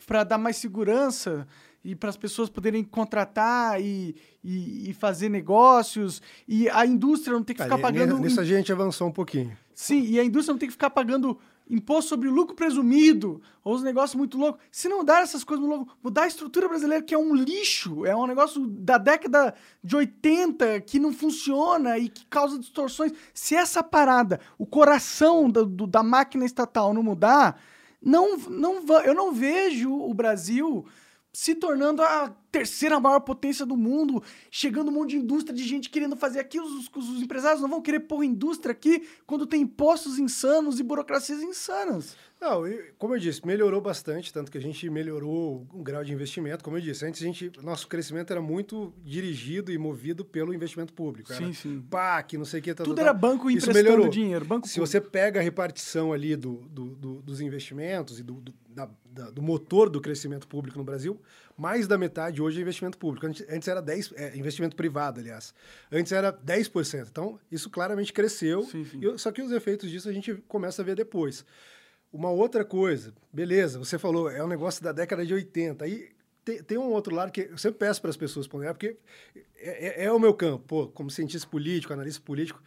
para 0.06 0.24
dar 0.24 0.39
mais 0.39 0.56
segurança 0.56 1.47
e 1.84 1.94
para 1.94 2.10
as 2.10 2.16
pessoas 2.16 2.48
poderem 2.48 2.82
contratar 2.84 3.81
e, 3.81 4.14
e, 4.42 4.90
e, 4.90 4.94
fazer 4.94 5.28
negócios 5.28 6.20
e 6.47 6.68
a 6.68 6.84
indústria 6.84 7.32
não 7.32 7.42
ter 7.42 7.55
que 7.55 7.62
ficar 7.62 7.78
pagando... 7.78 8.18
Nisso 8.18 8.40
a 8.40 8.44
gente 8.44 8.72
avançou 8.72 9.08
um 9.08 9.12
pouquinho. 9.12 9.56
Sim, 9.74 10.02
e 10.02 10.20
a 10.20 10.24
indústria 10.24 10.52
não 10.52 10.58
tem 10.58 10.68
que 10.68 10.72
ficar 10.72 10.90
pagando 10.90 11.39
imposto 11.73 12.10
sobre 12.10 12.28
lucro 12.28 12.55
presumido, 12.55 13.41
ou 13.65 13.75
os 13.75 13.83
negócios 13.83 14.15
muito 14.15 14.36
loucos. 14.36 14.62
Se 14.70 14.89
não 14.89 15.02
dar 15.02 15.23
essas 15.23 15.42
coisas 15.42 15.65
muito 15.65 15.78
loucas, 15.78 15.97
mudar 16.02 16.25
a 16.25 16.26
estrutura 16.26 16.68
brasileira, 16.68 17.02
que 17.02 17.15
é 17.15 17.18
um 17.18 17.34
lixo, 17.34 18.05
é 18.05 18.15
um 18.15 18.26
negócio 18.26 18.67
da 18.67 18.99
década 18.99 19.55
de 19.83 19.97
80 19.97 20.83
que 20.83 20.99
não 20.99 21.12
funciona 21.12 21.99
e 21.99 22.10
que 22.10 22.26
causa 22.26 22.59
distorções. 22.59 23.12
Se 23.33 23.55
essa 23.55 23.83
parada, 23.83 24.39
o 24.59 24.67
coração 24.67 25.49
do, 25.49 25.65
do, 25.65 25.86
da 25.86 26.02
máquina 26.02 26.44
estatal 26.44 26.92
não 26.92 27.02
mudar, 27.02 27.59
não, 28.02 28.36
não, 28.36 28.84
eu 29.05 29.15
não 29.15 29.33
vejo 29.33 29.91
o 29.91 30.12
Brasil 30.12 30.84
se 31.33 31.55
tornando 31.55 32.02
a 32.02 32.31
terceira 32.52 33.00
maior 33.00 33.20
potência 33.20 33.64
do 33.64 33.76
mundo, 33.76 34.22
chegando 34.50 34.90
um 34.90 34.94
monte 34.94 35.10
de 35.10 35.16
indústria 35.16 35.56
de 35.56 35.64
gente 35.64 35.89
querendo 35.89 36.14
fazer 36.14 36.39
aquilo, 36.39 36.66
os, 36.66 36.90
os 36.94 37.22
empresários 37.22 37.62
não 37.62 37.68
vão 37.68 37.81
querer 37.81 38.00
pôr 38.00 38.22
indústria 38.22 38.72
aqui 38.72 39.08
quando 39.26 39.47
tem 39.47 39.62
impostos 39.62 40.18
insanos 40.18 40.78
e 40.78 40.82
burocracias 40.82 41.42
insanas. 41.42 42.14
Não, 42.42 42.64
como 42.98 43.14
eu 43.14 43.20
disse, 43.20 43.47
melhorou 43.47 43.81
bastante, 43.81 44.32
tanto 44.32 44.50
que 44.50 44.58
a 44.58 44.60
gente 44.60 44.90
melhorou 44.90 45.64
o 45.72 45.81
grau 45.81 46.02
de 46.02 46.12
investimento. 46.12 46.64
Como 46.64 46.76
eu 46.76 46.81
disse, 46.81 47.06
antes 47.06 47.22
a 47.22 47.24
gente, 47.24 47.52
nosso 47.62 47.86
crescimento 47.86 48.32
era 48.32 48.42
muito 48.42 48.92
dirigido 49.05 49.70
e 49.70 49.78
movido 49.78 50.24
pelo 50.24 50.52
investimento 50.52 50.92
público. 50.92 51.32
Sim, 51.32 51.52
sim. 51.52 51.81
PAC, 51.89 52.36
não 52.36 52.44
sei 52.44 52.58
o 52.58 52.62
que. 52.62 52.74
Tá, 52.74 52.82
Tudo 52.82 52.97
tá, 52.97 53.02
era 53.02 53.14
banco 53.14 53.48
Isso 53.48 53.70
emprestando 53.70 53.84
melhorou. 53.84 54.08
dinheiro. 54.08 54.44
Banco 54.44 54.66
Se 54.66 54.81
você 54.81 55.00
pega 55.00 55.39
a 55.39 55.42
repartição 55.42 56.12
ali 56.12 56.34
do, 56.34 56.56
do, 56.68 56.97
do 56.97 57.22
dos 57.22 57.40
investimentos 57.40 58.18
e 58.18 58.24
do, 58.24 58.34
do, 58.34 58.52
da, 58.68 58.90
da, 59.05 59.31
do 59.31 59.40
motor 59.40 59.89
do 59.89 60.00
crescimento 60.00 60.48
público 60.48 60.76
no 60.76 60.84
Brasil, 60.84 61.20
mais 61.56 61.86
da 61.86 61.98
metade 61.98 62.40
hoje 62.40 62.58
é 62.58 62.62
investimento 62.62 62.98
público. 62.98 63.26
Antes, 63.26 63.47
antes 63.48 63.68
era 63.68 63.82
10%, 63.82 64.12
é, 64.16 64.36
investimento 64.36 64.76
privado, 64.76 65.20
aliás. 65.20 65.55
Antes 65.90 66.12
era 66.12 66.32
10%. 66.32 67.08
Então, 67.10 67.39
isso 67.50 67.70
claramente 67.70 68.12
cresceu. 68.12 68.62
Sim, 68.62 68.84
sim. 68.84 69.00
E, 69.02 69.18
só 69.18 69.31
que 69.31 69.42
os 69.42 69.52
efeitos 69.52 69.90
disso 69.90 70.08
a 70.08 70.12
gente 70.12 70.34
começa 70.48 70.82
a 70.82 70.84
ver 70.84 70.97
depois. 70.97 71.44
Uma 72.12 72.31
outra 72.31 72.64
coisa, 72.64 73.14
beleza, 73.32 73.78
você 73.78 73.98
falou, 73.98 74.31
é 74.31 74.44
um 74.44 74.48
negócio 74.48 74.84
da 74.84 74.92
década 74.92 75.24
de 75.24 75.32
80. 75.32 75.84
Aí 75.84 76.10
tem, 76.44 76.62
tem 76.62 76.78
um 76.78 76.90
outro 76.90 77.14
lado 77.14 77.31
que 77.31 77.42
eu 77.42 77.58
sempre 77.58 77.78
peço 77.78 78.00
para 78.00 78.10
as 78.10 78.16
pessoas 78.16 78.47
ponderar, 78.47 78.74
porque 78.74 78.97
é, 79.56 80.02
é, 80.02 80.05
é, 80.05 80.12
o 80.12 80.18
meu 80.18 80.34
campo, 80.34 80.64
pô, 80.66 80.89
como 80.89 81.10
cientista 81.10 81.48
político, 81.48 81.92
analista 81.92 82.22
político. 82.22 82.62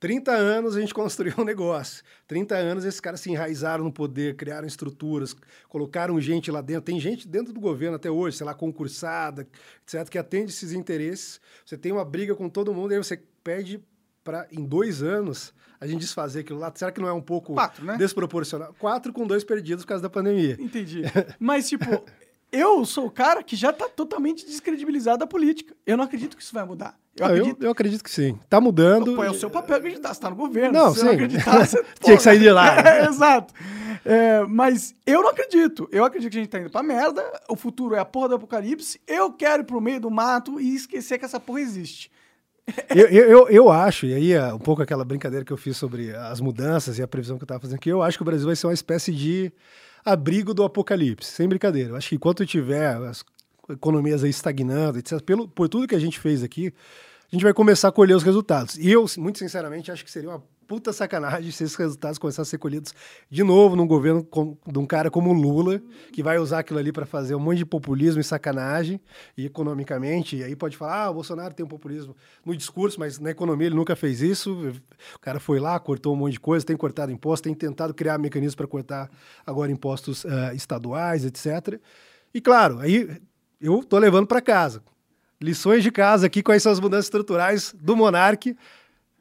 30 0.00 0.32
anos 0.32 0.76
a 0.76 0.80
gente 0.80 0.92
construiu 0.94 1.34
um 1.38 1.44
negócio. 1.44 2.02
30 2.26 2.56
anos 2.56 2.84
esses 2.84 2.98
caras 2.98 3.20
se 3.20 3.30
enraizaram 3.30 3.84
no 3.84 3.92
poder, 3.92 4.34
criaram 4.34 4.66
estruturas, 4.66 5.36
colocaram 5.68 6.18
gente 6.20 6.50
lá 6.50 6.62
dentro. 6.62 6.82
Tem 6.82 6.98
gente 6.98 7.28
dentro 7.28 7.52
do 7.52 7.60
governo 7.60 7.96
até 7.96 8.10
hoje, 8.10 8.38
sei 8.38 8.46
lá, 8.46 8.54
concursada, 8.54 9.46
etc., 9.86 10.08
que 10.08 10.18
atende 10.18 10.50
esses 10.50 10.72
interesses. 10.72 11.40
Você 11.64 11.76
tem 11.76 11.92
uma 11.92 12.04
briga 12.04 12.34
com 12.34 12.48
todo 12.48 12.74
mundo, 12.74 12.92
aí 12.92 12.98
você 12.98 13.22
perde 13.44 13.80
para 14.24 14.46
em 14.50 14.64
dois 14.64 15.02
anos 15.02 15.52
a 15.80 15.86
gente 15.86 16.00
desfazer 16.00 16.40
aquilo 16.40 16.58
lá. 16.58 16.70
Será 16.74 16.92
que 16.92 17.00
não 17.00 17.08
é 17.08 17.12
um 17.12 17.22
pouco 17.22 17.54
Quatro, 17.54 17.84
né? 17.84 17.96
desproporcional? 17.96 18.74
Quatro 18.78 19.12
com 19.14 19.26
dois 19.26 19.42
perdidos 19.42 19.82
por 19.84 19.88
causa 19.88 20.02
da 20.02 20.10
pandemia. 20.10 20.56
Entendi. 20.60 21.02
Mas, 21.40 21.68
tipo, 21.68 22.04
eu 22.52 22.84
sou 22.84 23.06
o 23.06 23.10
cara 23.10 23.42
que 23.42 23.54
já 23.56 23.72
tá 23.72 23.88
totalmente 23.88 24.44
descredibilizado 24.44 25.18
da 25.18 25.26
política. 25.26 25.74
Eu 25.86 25.96
não 25.96 26.04
acredito 26.04 26.36
que 26.36 26.42
isso 26.42 26.52
vai 26.52 26.64
mudar. 26.64 26.98
Eu 27.16 27.26
eu, 27.26 27.32
acredito. 27.32 27.62
eu 27.62 27.70
acredito 27.70 28.04
que 28.04 28.10
sim. 28.10 28.38
Tá 28.48 28.60
mudando. 28.60 29.14
Pô, 29.14 29.24
é 29.24 29.30
o 29.30 29.34
seu 29.34 29.50
papel 29.50 29.76
acreditar. 29.76 30.14
Você 30.14 30.20
tá 30.20 30.30
no 30.30 30.36
governo. 30.36 30.72
Não, 30.72 30.92
se 30.92 31.00
você 31.00 31.04
não 31.04 31.10
sim. 31.10 31.16
acreditar, 31.16 31.66
você. 31.66 31.84
Tinha 32.00 32.16
que 32.16 32.22
sair 32.22 32.38
de 32.38 32.50
lá. 32.50 32.76
É, 32.80 33.06
exato. 33.06 33.52
É, 34.04 34.42
mas 34.48 34.94
eu 35.06 35.22
não 35.22 35.30
acredito. 35.30 35.88
Eu 35.92 36.04
acredito 36.04 36.32
que 36.32 36.38
a 36.38 36.40
gente 36.40 36.50
tá 36.50 36.58
indo 36.58 36.70
pra 36.70 36.82
merda. 36.82 37.22
O 37.48 37.56
futuro 37.56 37.94
é 37.94 37.98
a 37.98 38.04
porra 38.04 38.30
do 38.30 38.34
apocalipse. 38.36 39.00
Eu 39.06 39.32
quero 39.32 39.62
ir 39.62 39.66
pro 39.66 39.80
meio 39.80 40.00
do 40.00 40.10
mato 40.10 40.60
e 40.60 40.74
esquecer 40.74 41.18
que 41.18 41.24
essa 41.24 41.38
porra 41.38 41.60
existe. 41.60 42.10
Eu, 42.94 43.06
eu, 43.08 43.24
eu, 43.24 43.48
eu 43.48 43.70
acho, 43.70 44.06
e 44.06 44.14
aí 44.14 44.32
é 44.32 44.52
um 44.54 44.58
pouco 44.58 44.80
aquela 44.80 45.04
brincadeira 45.04 45.44
que 45.44 45.52
eu 45.52 45.56
fiz 45.56 45.76
sobre 45.76 46.14
as 46.14 46.40
mudanças 46.40 46.98
e 46.98 47.02
a 47.02 47.08
previsão 47.08 47.36
que 47.36 47.42
eu 47.42 47.46
estava 47.46 47.58
fazendo 47.58 47.76
aqui, 47.76 47.88
eu 47.88 48.00
acho 48.00 48.16
que 48.16 48.22
o 48.22 48.24
Brasil 48.24 48.46
vai 48.46 48.54
ser 48.54 48.68
uma 48.68 48.72
espécie 48.72 49.12
de 49.12 49.52
abrigo 50.04 50.54
do 50.54 50.64
apocalipse, 50.64 51.30
sem 51.30 51.48
brincadeira. 51.48 51.90
Eu 51.90 51.96
acho 51.96 52.08
que 52.08 52.14
enquanto 52.14 52.46
tiver 52.46 52.96
as 52.96 53.24
economias 53.68 54.24
aí 54.24 54.30
estagnando, 54.30 54.98
etc., 54.98 55.20
pelo, 55.20 55.48
por 55.48 55.68
tudo 55.68 55.86
que 55.86 55.94
a 55.94 56.00
gente 56.00 56.18
fez 56.18 56.42
aqui, 56.42 56.72
a 57.30 57.34
gente 57.34 57.42
vai 57.42 57.54
começar 57.54 57.88
a 57.88 57.92
colher 57.92 58.16
os 58.16 58.22
resultados. 58.22 58.76
E 58.76 58.90
eu, 58.90 59.04
muito 59.16 59.38
sinceramente, 59.38 59.90
acho 59.90 60.04
que 60.04 60.10
seria 60.10 60.30
uma 60.30 60.42
puta 60.70 60.92
sacanagem 60.92 61.50
se 61.50 61.64
esses 61.64 61.74
resultados 61.74 62.16
começassem 62.16 62.48
a 62.48 62.50
ser 62.52 62.58
colhidos 62.58 62.94
de 63.28 63.42
novo 63.42 63.74
num 63.74 63.88
governo 63.88 64.22
com, 64.22 64.56
de 64.64 64.78
um 64.78 64.86
cara 64.86 65.10
como 65.10 65.32
Lula, 65.32 65.82
que 66.12 66.22
vai 66.22 66.38
usar 66.38 66.60
aquilo 66.60 66.78
ali 66.78 66.92
para 66.92 67.04
fazer 67.04 67.34
um 67.34 67.40
monte 67.40 67.58
de 67.58 67.66
populismo 67.66 68.20
e 68.20 68.24
sacanagem, 68.24 69.00
e 69.36 69.46
economicamente, 69.46 70.36
e 70.36 70.44
aí 70.44 70.54
pode 70.54 70.76
falar, 70.76 71.06
ah, 71.06 71.10
o 71.10 71.14
Bolsonaro 71.14 71.52
tem 71.52 71.66
um 71.66 71.68
populismo 71.68 72.14
no 72.46 72.56
discurso, 72.56 73.00
mas 73.00 73.18
na 73.18 73.32
economia 73.32 73.66
ele 73.66 73.74
nunca 73.74 73.96
fez 73.96 74.22
isso. 74.22 74.72
O 75.16 75.18
cara 75.18 75.40
foi 75.40 75.58
lá, 75.58 75.76
cortou 75.80 76.14
um 76.14 76.16
monte 76.16 76.34
de 76.34 76.40
coisa, 76.40 76.64
tem 76.64 76.76
cortado 76.76 77.10
impostos, 77.10 77.40
tem 77.40 77.52
tentado 77.52 77.92
criar 77.92 78.16
mecanismos 78.16 78.54
para 78.54 78.68
cortar 78.68 79.10
agora 79.44 79.72
impostos 79.72 80.22
uh, 80.22 80.54
estaduais, 80.54 81.24
etc. 81.24 81.80
E 82.32 82.40
claro, 82.40 82.78
aí 82.78 83.20
eu 83.60 83.82
tô 83.82 83.98
levando 83.98 84.28
para 84.28 84.40
casa. 84.40 84.84
Lições 85.42 85.82
de 85.82 85.90
casa 85.90 86.26
aqui, 86.26 86.44
quais 86.44 86.62
são 86.62 86.70
as 86.70 86.78
mudanças 86.78 87.06
estruturais 87.06 87.74
do 87.76 87.96
Monarque 87.96 88.56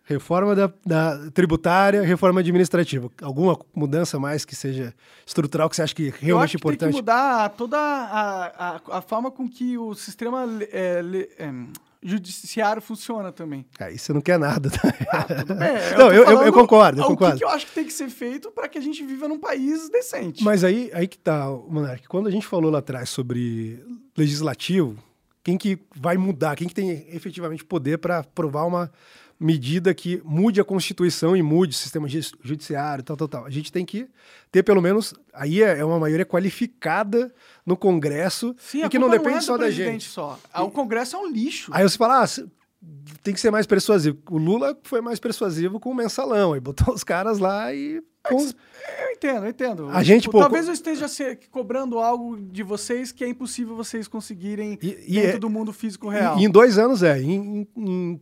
Reforma 0.09 0.55
da, 0.55 0.73
da, 0.83 1.29
tributária, 1.29 2.01
reforma 2.01 2.39
administrativa. 2.39 3.11
Alguma 3.21 3.55
mudança 3.75 4.19
mais 4.19 4.43
que 4.43 4.55
seja 4.55 4.91
estrutural 5.23 5.69
que 5.69 5.75
você 5.75 5.83
acha 5.83 5.93
que 5.93 6.05
realmente 6.05 6.29
Eu 6.29 6.39
acho 6.39 6.51
que 6.53 6.57
importante? 6.57 6.79
Tem 6.79 6.89
que 6.89 6.95
mudar 6.95 7.49
toda 7.49 7.77
a, 7.77 8.75
a, 8.75 8.81
a 8.97 9.01
forma 9.03 9.29
com 9.29 9.47
que 9.47 9.77
o 9.77 9.93
sistema 9.93 10.47
é, 10.71 11.03
é, 11.37 11.53
judiciário 12.01 12.81
funciona 12.81 13.31
também. 13.31 13.63
Aí 13.79 13.99
você 13.99 14.11
não 14.11 14.19
quer 14.19 14.39
nada. 14.39 14.71
Tá? 14.71 14.81
Ah, 15.11 15.25
bem. 15.53 15.69
não, 15.95 16.11
eu, 16.11 16.23
eu, 16.23 16.41
eu, 16.43 16.53
concordo. 16.53 17.01
Eu 17.01 17.05
o 17.05 17.07
concordo. 17.09 17.33
que, 17.33 17.39
que 17.41 17.45
eu 17.45 17.49
acho 17.49 17.67
que 17.67 17.73
tem 17.73 17.85
que 17.85 17.93
ser 17.93 18.09
feito 18.09 18.49
para 18.49 18.67
que 18.67 18.79
a 18.79 18.81
gente 18.81 19.05
viva 19.05 19.27
num 19.27 19.39
país 19.39 19.89
decente. 19.89 20.43
Mas 20.43 20.63
aí, 20.63 20.89
aí 20.91 21.07
que 21.07 21.19
tá, 21.19 21.45
Monark. 21.67 22.07
Quando 22.07 22.25
a 22.25 22.31
gente 22.31 22.47
falou 22.47 22.71
lá 22.71 22.79
atrás 22.79 23.09
sobre 23.11 23.79
legislativo, 24.17 24.97
quem 25.43 25.55
que 25.55 25.77
vai 25.95 26.17
mudar? 26.17 26.55
Quem 26.55 26.67
que 26.67 26.73
tem 26.73 27.07
efetivamente 27.11 27.63
poder 27.63 27.97
para 27.97 28.19
aprovar 28.19 28.65
uma 28.65 28.91
medida 29.39 29.93
que 29.93 30.21
mude 30.25 30.59
a 30.59 30.65
Constituição 30.65 31.35
e 31.35 31.41
mude 31.41 31.73
o 31.73 31.77
sistema 31.77 32.07
judiciário, 32.09 33.03
tal, 33.03 33.15
tal, 33.15 33.27
tal. 33.27 33.45
A 33.45 33.49
gente 33.49 33.71
tem 33.71 33.85
que 33.85 34.07
ter 34.51 34.63
pelo 34.63 34.81
menos, 34.81 35.13
aí 35.33 35.61
é 35.61 35.83
uma 35.85 35.97
maioria 35.97 36.25
qualificada 36.25 37.33
no 37.65 37.77
Congresso 37.77 38.53
Sim, 38.57 38.83
e 38.83 38.89
que 38.89 38.99
não 38.99 39.09
depende 39.09 39.31
não 39.31 39.37
é 39.37 39.41
só 39.41 39.57
da 39.57 39.71
gente. 39.71 40.09
Só. 40.09 40.37
E... 40.53 40.61
O 40.61 40.69
Congresso 40.69 41.15
é 41.15 41.19
um 41.19 41.29
lixo. 41.29 41.71
Aí 41.73 41.87
você 41.87 41.97
fala, 41.97 42.23
ah, 42.23 42.27
tem 43.23 43.33
que 43.33 43.39
ser 43.39 43.49
mais 43.49 43.65
persuasivo. 43.65 44.17
O 44.29 44.37
Lula 44.37 44.77
foi 44.83 44.99
mais 44.99 45.19
persuasivo 45.19 45.79
com 45.79 45.89
o 45.91 45.95
mensalão, 45.95 46.51
aí 46.51 46.59
botou 46.59 46.93
os 46.93 47.03
caras 47.03 47.39
lá 47.39 47.73
e... 47.73 48.03
Com... 48.21 48.37
Eu 48.41 49.11
entendo, 49.13 49.45
eu 49.45 49.49
entendo. 49.49 49.89
A 49.89 50.03
gente, 50.03 50.23
tipo, 50.23 50.33
pô, 50.33 50.39
talvez 50.39 50.67
eu 50.67 50.73
esteja 50.73 51.07
cobrando 51.49 51.99
algo 51.99 52.37
de 52.37 52.61
vocês 52.63 53.13
que 53.13 53.23
é 53.23 53.29
impossível 53.29 53.75
vocês 53.77 54.09
conseguirem 54.09 54.77
e, 54.81 54.87
e 55.07 55.21
dentro 55.21 55.37
é, 55.37 55.39
do 55.39 55.49
mundo 55.49 55.71
físico 55.71 56.09
real. 56.09 56.37
E, 56.37 56.43
em 56.43 56.49
dois 56.49 56.77
anos 56.77 57.01
é. 57.01 57.21
Em, 57.21 57.65
em 57.77 58.21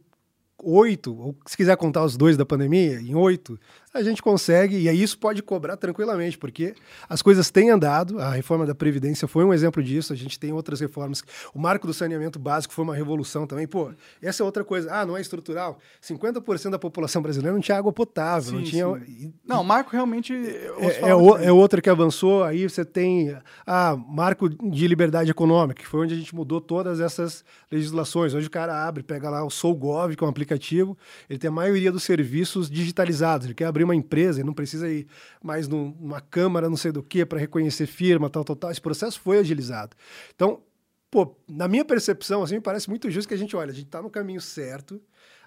oito, 0.63 1.15
ou 1.15 1.35
se 1.45 1.55
quiser 1.55 1.77
contar 1.77 2.03
os 2.03 2.17
dois 2.17 2.35
da 2.35 2.45
pandemia, 2.45 2.99
em 2.99 3.15
oito, 3.15 3.59
a 3.97 4.03
gente 4.03 4.21
consegue, 4.21 4.77
e 4.77 4.87
aí 4.87 5.01
isso 5.01 5.17
pode 5.17 5.41
cobrar 5.41 5.75
tranquilamente, 5.77 6.37
porque 6.37 6.75
as 7.09 7.21
coisas 7.21 7.49
têm 7.49 7.69
andado, 7.69 8.19
a 8.19 8.31
reforma 8.31 8.65
da 8.65 8.75
Previdência 8.75 9.27
foi 9.27 9.43
um 9.43 9.53
exemplo 9.53 9.81
disso, 9.81 10.13
a 10.13 10.15
gente 10.15 10.39
tem 10.39 10.53
outras 10.53 10.79
reformas. 10.79 11.23
O 11.53 11.59
marco 11.59 11.87
do 11.87 11.93
saneamento 11.93 12.37
básico 12.37 12.73
foi 12.73 12.83
uma 12.83 12.95
revolução 12.95 13.47
também. 13.47 13.67
Pô, 13.67 13.91
essa 14.21 14.43
é 14.43 14.45
outra 14.45 14.63
coisa. 14.63 14.93
Ah, 14.93 15.05
não 15.05 15.17
é 15.17 15.21
estrutural. 15.21 15.79
50% 16.01 16.69
da 16.69 16.79
população 16.79 17.21
brasileira 17.21 17.53
não 17.53 17.61
tinha 17.61 17.77
água 17.77 17.91
potável, 17.91 18.51
sim, 18.51 18.55
não 18.55 18.63
tinha. 18.63 19.31
Não, 19.45 19.61
o 19.61 19.65
marco 19.65 19.91
realmente. 19.91 20.33
É, 20.33 21.09
é, 21.09 21.15
o, 21.15 21.37
é 21.37 21.51
outra 21.51 21.81
que 21.81 21.89
avançou, 21.89 22.43
aí 22.43 22.69
você 22.69 22.85
tem 22.85 23.35
ah, 23.65 23.97
marco 23.97 24.47
de 24.49 24.87
liberdade 24.87 25.31
econômica, 25.31 25.81
que 25.81 25.87
foi 25.87 26.01
onde 26.01 26.13
a 26.13 26.17
gente 26.17 26.35
mudou 26.35 26.61
todas 26.61 26.99
essas 26.99 27.43
legislações. 27.71 28.33
Hoje 28.33 28.47
o 28.47 28.51
cara 28.51 28.87
abre, 28.87 29.01
pega 29.01 29.29
lá 29.29 29.43
o 29.43 29.49
SouGov, 29.49 30.15
que 30.15 30.23
é 30.23 30.27
um 30.27 30.29
aplicativo, 30.29 30.97
ele 31.29 31.39
tem 31.39 31.47
a 31.47 31.51
maioria 31.51 31.91
dos 31.91 32.03
serviços 32.03 32.69
digitalizados, 32.69 33.47
ele 33.47 33.55
quer 33.55 33.65
abrir 33.65 33.86
uma 33.87 33.95
empresa 33.95 34.41
e 34.41 34.43
não 34.43 34.53
precisa 34.53 34.89
ir 34.89 35.07
mais 35.43 35.67
numa 35.67 36.21
câmara, 36.21 36.69
não 36.69 36.77
sei 36.77 36.91
do 36.91 37.01
que, 37.01 37.25
para 37.25 37.39
reconhecer 37.39 37.87
firma, 37.87 38.29
tal, 38.29 38.43
tal, 38.43 38.55
tal. 38.55 38.71
Esse 38.71 38.81
processo 38.81 39.19
foi 39.19 39.39
agilizado. 39.39 39.95
Então, 40.35 40.61
pô, 41.09 41.35
na 41.47 41.67
minha 41.67 41.85
percepção, 41.85 42.43
assim, 42.43 42.55
me 42.55 42.61
parece 42.61 42.89
muito 42.89 43.09
justo 43.09 43.27
que 43.27 43.33
a 43.33 43.37
gente, 43.37 43.55
olha, 43.55 43.71
a 43.71 43.73
gente 43.73 43.87
está 43.87 44.01
no 44.01 44.09
caminho 44.09 44.41
certo, 44.41 45.01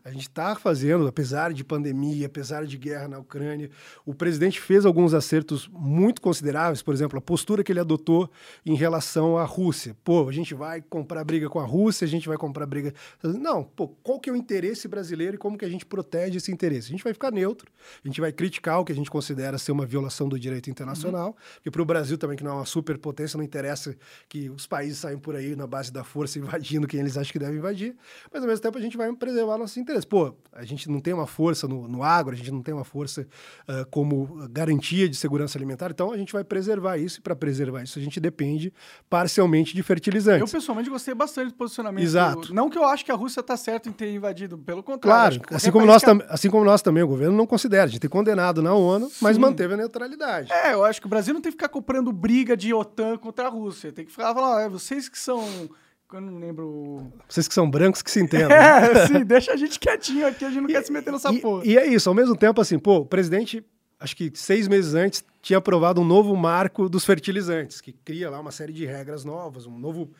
a 0.04 0.10
gente 0.10 0.22
está 0.22 0.54
fazendo, 0.54 1.06
apesar 1.06 1.52
de 1.52 1.62
pandemia, 1.62 2.26
apesar 2.26 2.64
de 2.64 2.78
guerra 2.78 3.08
na 3.08 3.18
Ucrânia, 3.18 3.70
o 4.06 4.14
presidente 4.14 4.60
fez 4.60 4.86
alguns 4.86 5.12
acertos 5.12 5.68
muito 5.68 6.20
consideráveis, 6.20 6.82
por 6.82 6.94
exemplo, 6.94 7.18
a 7.18 7.22
postura 7.22 7.62
que 7.62 7.70
ele 7.70 7.80
adotou 7.80 8.30
em 8.64 8.74
relação 8.74 9.36
à 9.36 9.44
Rússia. 9.44 9.96
Pô, 10.02 10.28
a 10.28 10.32
gente 10.32 10.54
vai 10.54 10.80
comprar 10.80 11.22
briga 11.24 11.48
com 11.48 11.58
a 11.58 11.64
Rússia, 11.64 12.04
a 12.04 12.08
gente 12.08 12.28
vai 12.28 12.38
comprar 12.38 12.66
briga. 12.66 12.94
Não, 13.22 13.62
pô, 13.62 13.88
qual 13.88 14.18
que 14.18 14.30
é 14.30 14.32
o 14.32 14.36
interesse 14.36 14.88
brasileiro 14.88 15.34
e 15.34 15.38
como 15.38 15.58
que 15.58 15.64
a 15.64 15.68
gente 15.68 15.84
protege 15.84 16.38
esse 16.38 16.50
interesse? 16.50 16.88
A 16.88 16.90
gente 16.92 17.04
vai 17.04 17.12
ficar 17.12 17.30
neutro, 17.30 17.70
a 18.02 18.08
gente 18.08 18.20
vai 18.20 18.32
criticar 18.32 18.80
o 18.80 18.84
que 18.84 18.92
a 18.92 18.96
gente 18.96 19.10
considera 19.10 19.58
ser 19.58 19.72
uma 19.72 19.84
violação 19.84 20.28
do 20.28 20.38
direito 20.38 20.70
internacional, 20.70 21.28
uhum. 21.28 21.34
porque 21.54 21.70
para 21.70 21.82
o 21.82 21.84
Brasil 21.84 22.16
também, 22.16 22.36
que 22.36 22.44
não 22.44 22.52
é 22.52 22.54
uma 22.54 22.66
superpotência, 22.66 23.36
não 23.36 23.44
interessa 23.44 23.94
que 24.28 24.48
os 24.48 24.66
países 24.66 24.98
saiam 24.98 25.20
por 25.20 25.36
aí 25.36 25.54
na 25.54 25.66
base 25.66 25.92
da 25.92 26.04
força 26.04 26.38
invadindo 26.40 26.86
quem 26.86 27.00
eles 27.00 27.16
acham 27.16 27.32
que 27.32 27.38
devem 27.38 27.58
invadir, 27.58 27.94
mas 28.32 28.42
ao 28.42 28.48
mesmo 28.48 28.62
tempo 28.62 28.78
a 28.78 28.80
gente 28.80 28.96
vai 28.96 29.12
preservar 29.14 29.58
nossos 29.58 29.76
interesses 29.76 29.89
interesses. 29.90 30.04
Pô, 30.04 30.34
a 30.52 30.64
gente 30.64 30.88
não 30.88 31.00
tem 31.00 31.12
uma 31.12 31.26
força 31.26 31.66
no, 31.68 31.86
no 31.86 32.02
agro, 32.02 32.34
a 32.34 32.36
gente 32.36 32.50
não 32.50 32.62
tem 32.62 32.74
uma 32.74 32.84
força 32.84 33.26
uh, 33.68 33.86
como 33.90 34.48
garantia 34.50 35.08
de 35.08 35.16
segurança 35.16 35.56
alimentar, 35.56 35.90
então 35.90 36.12
a 36.12 36.16
gente 36.16 36.32
vai 36.32 36.44
preservar 36.44 36.96
isso, 36.98 37.18
e 37.18 37.22
para 37.22 37.36
preservar 37.36 37.82
isso 37.82 37.98
a 37.98 38.02
gente 38.02 38.18
depende 38.20 38.72
parcialmente 39.08 39.74
de 39.74 39.82
fertilizantes. 39.82 40.40
Eu, 40.40 40.58
pessoalmente, 40.58 40.90
gostei 40.90 41.14
bastante 41.14 41.48
do 41.48 41.54
posicionamento. 41.54 42.04
Exato. 42.04 42.54
Não 42.54 42.68
que 42.68 42.78
eu 42.78 42.84
acho 42.84 43.04
que 43.04 43.12
a 43.12 43.14
Rússia 43.14 43.40
está 43.40 43.56
certa 43.56 43.88
em 43.88 43.92
ter 43.92 44.12
invadido, 44.12 44.58
pelo 44.58 44.82
contrário. 44.82 45.40
Claro, 45.40 45.56
assim 45.56 45.70
como, 45.70 45.86
nós 45.86 46.02
que... 46.02 46.10
assim 46.28 46.50
como 46.50 46.64
nós 46.64 46.82
também, 46.82 47.02
o 47.02 47.08
governo 47.08 47.36
não 47.36 47.46
considera. 47.46 47.84
A 47.84 47.88
gente 47.88 48.00
tem 48.00 48.10
condenado 48.10 48.62
na 48.62 48.74
ONU, 48.74 49.08
Sim. 49.08 49.16
mas 49.20 49.38
manteve 49.38 49.74
a 49.74 49.76
neutralidade. 49.76 50.52
É, 50.52 50.72
eu 50.72 50.84
acho 50.84 51.00
que 51.00 51.06
o 51.06 51.10
Brasil 51.10 51.34
não 51.34 51.40
tem 51.40 51.50
que 51.50 51.56
ficar 51.56 51.68
comprando 51.68 52.12
briga 52.12 52.56
de 52.56 52.72
OTAN 52.74 53.16
contra 53.16 53.46
a 53.46 53.50
Rússia. 53.50 53.92
Tem 53.92 54.04
que 54.04 54.10
ficar 54.10 54.34
falando, 54.34 54.60
é, 54.60 54.68
vocês 54.68 55.08
que 55.08 55.18
são 55.18 55.68
eu 56.16 56.20
não 56.20 56.38
lembro. 56.38 57.12
Vocês 57.28 57.46
que 57.46 57.54
são 57.54 57.70
brancos 57.70 58.02
que 58.02 58.10
se 58.10 58.20
entendem. 58.22 58.56
É, 58.56 59.06
sim, 59.06 59.24
deixa 59.24 59.52
a 59.52 59.56
gente 59.56 59.78
quietinho 59.78 60.26
aqui, 60.26 60.44
a 60.44 60.50
gente 60.50 60.60
não 60.60 60.70
e, 60.70 60.72
quer 60.72 60.84
se 60.84 60.92
meter 60.92 61.12
nessa 61.12 61.32
e, 61.32 61.40
porra. 61.40 61.64
E 61.64 61.76
é 61.76 61.86
isso, 61.86 62.08
ao 62.08 62.14
mesmo 62.14 62.36
tempo, 62.36 62.60
assim, 62.60 62.78
pô, 62.78 62.98
o 62.98 63.06
presidente, 63.06 63.64
acho 63.98 64.16
que 64.16 64.30
seis 64.34 64.68
meses 64.68 64.94
antes, 64.94 65.24
tinha 65.42 65.58
aprovado 65.58 66.00
um 66.00 66.04
novo 66.04 66.34
marco 66.36 66.88
dos 66.88 67.04
fertilizantes, 67.04 67.80
que 67.80 67.92
cria 67.92 68.30
lá 68.30 68.40
uma 68.40 68.50
série 68.50 68.72
de 68.72 68.84
regras 68.84 69.24
novas, 69.24 69.66
um 69.66 69.78
novo 69.78 70.10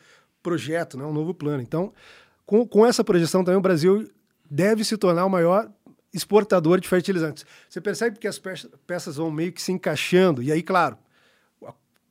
projeto, 0.41 0.97
né, 0.97 1.05
um 1.05 1.13
novo 1.13 1.33
plano. 1.33 1.61
Então, 1.61 1.93
com, 2.45 2.67
com 2.67 2.85
essa 2.85 3.03
projeção 3.03 3.43
também, 3.43 3.57
o 3.57 3.61
Brasil 3.61 4.09
deve 4.49 4.83
se 4.83 4.97
tornar 4.97 5.25
o 5.25 5.29
maior 5.29 5.71
exportador 6.13 6.79
de 6.79 6.87
fertilizantes. 6.87 7.45
Você 7.69 7.79
percebe 7.79 8.19
que 8.19 8.27
as 8.27 8.39
peças 8.85 9.15
vão 9.15 9.31
meio 9.31 9.51
que 9.51 9.61
se 9.61 9.71
encaixando, 9.71 10.43
e 10.43 10.51
aí, 10.51 10.61
claro, 10.61 10.97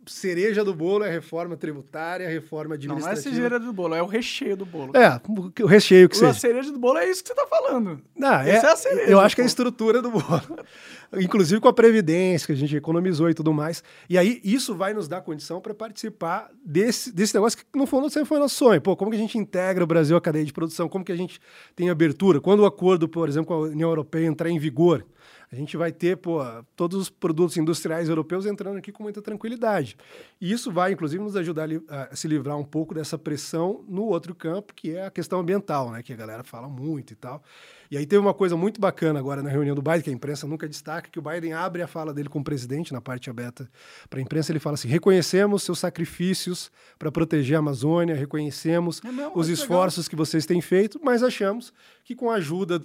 cereja 0.06 0.64
do 0.64 0.74
bolo 0.74 1.04
é 1.04 1.08
a 1.08 1.12
reforma 1.12 1.56
tributária, 1.56 2.26
a 2.26 2.30
reforma 2.30 2.74
administrativa. 2.74 3.14
Não, 3.14 3.14
não 3.14 3.16
é 3.16 3.46
a 3.46 3.50
cereja 3.50 3.58
do 3.58 3.72
bolo, 3.72 3.94
é 3.94 4.02
o 4.02 4.06
recheio 4.06 4.56
do 4.56 4.64
bolo. 4.64 4.92
É, 4.96 5.20
o 5.62 5.66
recheio 5.66 6.08
que 6.08 6.16
seja. 6.16 6.30
A 6.30 6.34
cereja 6.34 6.72
do 6.72 6.78
bolo 6.78 6.98
é 6.98 7.08
isso 7.08 7.22
que 7.22 7.28
você 7.28 7.32
está 7.32 7.46
falando. 7.46 8.00
Não, 8.16 8.40
é, 8.40 8.50
é 8.50 8.66
a 8.66 8.76
cereja. 8.76 9.10
Eu 9.10 9.20
acho 9.20 9.34
que 9.34 9.40
é 9.40 9.44
a 9.44 9.46
estrutura 9.46 10.00
do 10.00 10.10
bolo. 10.10 10.42
Inclusive 11.18 11.60
com 11.60 11.68
a 11.68 11.72
Previdência, 11.72 12.46
que 12.46 12.52
a 12.52 12.56
gente 12.56 12.76
economizou 12.76 13.28
e 13.28 13.34
tudo 13.34 13.52
mais. 13.52 13.82
E 14.08 14.16
aí, 14.16 14.40
isso 14.44 14.74
vai 14.74 14.94
nos 14.94 15.08
dar 15.08 15.20
condição 15.22 15.60
para 15.60 15.74
participar 15.74 16.50
desse, 16.64 17.12
desse 17.12 17.34
negócio 17.34 17.58
que, 17.58 17.64
no 17.74 17.86
fundo, 17.86 18.08
sempre 18.08 18.28
foi 18.28 18.38
nosso 18.38 18.54
sonho. 18.54 18.80
Pô, 18.80 18.96
como 18.96 19.10
que 19.10 19.16
a 19.16 19.20
gente 19.20 19.36
integra 19.36 19.82
o 19.82 19.86
Brasil 19.86 20.16
à 20.16 20.20
cadeia 20.20 20.44
de 20.44 20.52
produção? 20.52 20.88
Como 20.88 21.04
que 21.04 21.12
a 21.12 21.16
gente 21.16 21.40
tem 21.74 21.90
abertura? 21.90 22.40
Quando 22.40 22.60
o 22.60 22.66
acordo, 22.66 23.08
por 23.08 23.28
exemplo, 23.28 23.48
com 23.48 23.54
a 23.54 23.58
União 23.68 23.88
Europeia 23.88 24.26
entrar 24.26 24.48
em 24.50 24.58
vigor, 24.58 25.04
A 25.52 25.56
gente 25.56 25.76
vai 25.76 25.90
ter 25.90 26.16
pô, 26.16 26.40
todos 26.76 26.96
os 26.96 27.10
produtos 27.10 27.56
industriais 27.56 28.08
europeus 28.08 28.46
entrando 28.46 28.76
aqui 28.76 28.92
com 28.92 29.02
muita 29.02 29.20
tranquilidade. 29.20 29.96
E 30.40 30.52
isso 30.52 30.70
vai, 30.70 30.92
inclusive, 30.92 31.20
nos 31.20 31.34
ajudar 31.34 31.68
a 31.88 32.14
se 32.14 32.28
livrar 32.28 32.56
um 32.56 32.64
pouco 32.64 32.94
dessa 32.94 33.18
pressão 33.18 33.84
no 33.88 34.04
outro 34.04 34.32
campo, 34.32 34.72
que 34.72 34.94
é 34.94 35.06
a 35.06 35.10
questão 35.10 35.40
ambiental, 35.40 35.90
né? 35.90 36.04
que 36.04 36.12
a 36.12 36.16
galera 36.16 36.44
fala 36.44 36.68
muito 36.68 37.12
e 37.12 37.16
tal. 37.16 37.42
E 37.90 37.96
aí 37.96 38.06
teve 38.06 38.20
uma 38.20 38.32
coisa 38.32 38.56
muito 38.56 38.80
bacana 38.80 39.18
agora 39.18 39.42
na 39.42 39.50
reunião 39.50 39.74
do 39.74 39.82
Biden, 39.82 40.02
que 40.02 40.10
a 40.10 40.12
imprensa 40.12 40.46
nunca 40.46 40.68
destaca, 40.68 41.10
que 41.10 41.18
o 41.18 41.22
Biden 41.22 41.52
abre 41.52 41.82
a 41.82 41.88
fala 41.88 42.14
dele 42.14 42.28
com 42.28 42.38
o 42.38 42.44
presidente 42.44 42.92
na 42.92 43.00
parte 43.00 43.28
aberta 43.28 43.68
para 44.08 44.20
a 44.20 44.22
imprensa. 44.22 44.52
Ele 44.52 44.60
fala 44.60 44.74
assim: 44.74 44.86
reconhecemos 44.86 45.64
seus 45.64 45.80
sacrifícios 45.80 46.70
para 46.96 47.10
proteger 47.10 47.56
a 47.56 47.58
Amazônia, 47.58 48.14
reconhecemos 48.14 49.02
é 49.04 49.10
mesmo, 49.10 49.32
os 49.34 49.48
esforços 49.48 50.06
legal. 50.06 50.10
que 50.10 50.16
vocês 50.16 50.46
têm 50.46 50.60
feito, 50.60 51.00
mas 51.02 51.24
achamos 51.24 51.72
que 52.04 52.14
com 52.14 52.30
a 52.30 52.34
ajuda 52.34 52.80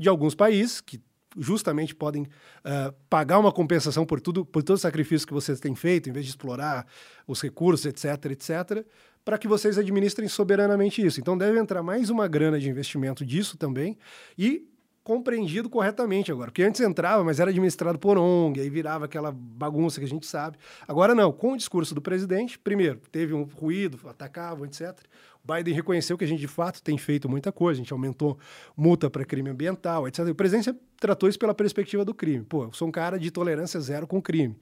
de 0.00 0.08
alguns 0.08 0.34
países 0.34 0.80
que 0.80 1.00
justamente 1.38 1.94
podem 1.94 2.22
uh, 2.22 2.92
pagar 3.08 3.38
uma 3.38 3.52
compensação 3.52 4.04
por 4.04 4.20
tudo, 4.20 4.44
por 4.44 4.62
todo 4.62 4.76
o 4.76 4.80
sacrifício 4.80 5.26
que 5.26 5.32
vocês 5.32 5.60
têm 5.60 5.74
feito, 5.74 6.08
em 6.08 6.12
vez 6.12 6.26
de 6.26 6.30
explorar 6.30 6.86
os 7.26 7.40
recursos, 7.40 7.86
etc, 7.86 8.32
etc, 8.32 8.84
para 9.24 9.38
que 9.38 9.46
vocês 9.46 9.78
administrem 9.78 10.28
soberanamente 10.28 11.04
isso. 11.04 11.20
Então 11.20 11.36
deve 11.36 11.58
entrar 11.58 11.82
mais 11.82 12.10
uma 12.10 12.26
grana 12.26 12.58
de 12.58 12.68
investimento 12.68 13.24
disso 13.24 13.56
também 13.56 13.96
e 14.36 14.66
compreendido 15.08 15.70
corretamente 15.70 16.30
agora. 16.30 16.50
Porque 16.50 16.62
antes 16.62 16.82
entrava, 16.82 17.24
mas 17.24 17.40
era 17.40 17.48
administrado 17.48 17.98
por 17.98 18.18
ONG, 18.18 18.60
aí 18.60 18.68
virava 18.68 19.06
aquela 19.06 19.32
bagunça 19.32 19.98
que 19.98 20.04
a 20.04 20.08
gente 20.08 20.26
sabe. 20.26 20.58
Agora 20.86 21.14
não, 21.14 21.32
com 21.32 21.52
o 21.52 21.56
discurso 21.56 21.94
do 21.94 22.02
presidente, 22.02 22.58
primeiro, 22.58 23.00
teve 23.10 23.32
um 23.32 23.44
ruído, 23.44 23.98
atacavam, 24.06 24.66
etc. 24.66 24.98
O 25.48 25.54
Biden 25.54 25.72
reconheceu 25.72 26.18
que 26.18 26.24
a 26.24 26.28
gente 26.28 26.40
de 26.40 26.48
fato 26.48 26.82
tem 26.82 26.98
feito 26.98 27.28
muita 27.28 27.50
coisa, 27.50 27.80
a 27.80 27.82
gente 27.82 27.92
aumentou 27.92 28.38
multa 28.76 29.08
para 29.08 29.24
crime 29.24 29.48
ambiental, 29.48 30.06
etc. 30.06 30.26
O 30.28 30.34
presidente 30.34 30.78
tratou 31.00 31.28
isso 31.28 31.38
pela 31.38 31.54
perspectiva 31.54 32.04
do 32.04 32.12
crime. 32.12 32.44
Pô, 32.44 32.64
eu 32.64 32.72
sou 32.72 32.88
um 32.88 32.90
cara 32.92 33.18
de 33.18 33.30
tolerância 33.30 33.80
zero 33.80 34.06
com 34.06 34.20
crime 34.20 34.56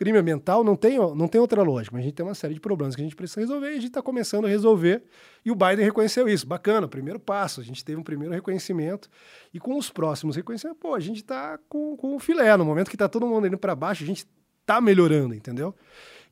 crime 0.00 0.16
ambiental 0.16 0.64
não 0.64 0.76
tem, 0.76 0.96
não 0.96 1.28
tem 1.28 1.38
outra 1.38 1.62
lógica, 1.62 1.94
mas 1.94 2.00
a 2.00 2.04
gente 2.06 2.14
tem 2.14 2.24
uma 2.24 2.34
série 2.34 2.54
de 2.54 2.60
problemas 2.60 2.96
que 2.96 3.02
a 3.02 3.04
gente 3.04 3.14
precisa 3.14 3.40
resolver 3.40 3.66
e 3.66 3.72
a 3.72 3.74
gente 3.74 3.88
está 3.88 4.00
começando 4.00 4.46
a 4.46 4.48
resolver. 4.48 5.02
E 5.44 5.50
o 5.50 5.54
Biden 5.54 5.84
reconheceu 5.84 6.26
isso. 6.26 6.46
Bacana, 6.46 6.88
primeiro 6.88 7.20
passo. 7.20 7.60
A 7.60 7.62
gente 7.62 7.84
teve 7.84 8.00
um 8.00 8.02
primeiro 8.02 8.32
reconhecimento. 8.32 9.10
E 9.52 9.60
com 9.60 9.76
os 9.76 9.90
próximos 9.90 10.36
reconhecimentos, 10.36 10.80
pô, 10.80 10.94
a 10.94 11.00
gente 11.00 11.18
está 11.18 11.58
com, 11.68 11.98
com 11.98 12.16
o 12.16 12.18
filé. 12.18 12.56
No 12.56 12.64
momento 12.64 12.88
que 12.88 12.94
está 12.94 13.10
todo 13.10 13.26
mundo 13.26 13.46
indo 13.46 13.58
para 13.58 13.74
baixo, 13.74 14.02
a 14.02 14.06
gente 14.06 14.26
está 14.62 14.80
melhorando, 14.80 15.34
entendeu? 15.34 15.74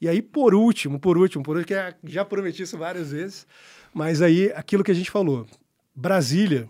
E 0.01 0.09
aí, 0.09 0.23
por 0.23 0.55
último, 0.55 0.99
por 0.99 1.19
último, 1.19 1.45
por 1.45 1.59
último, 1.59 1.67
que 1.67 1.75
é, 1.75 1.95
já 2.05 2.25
prometi 2.25 2.63
isso 2.63 2.79
várias 2.79 3.11
vezes, 3.11 3.47
mas 3.93 4.23
aí 4.23 4.53
aquilo 4.55 4.85
que 4.85 4.91
a 4.91 4.95
gente 4.95 5.11
falou. 5.11 5.47
Brasília 5.95 6.69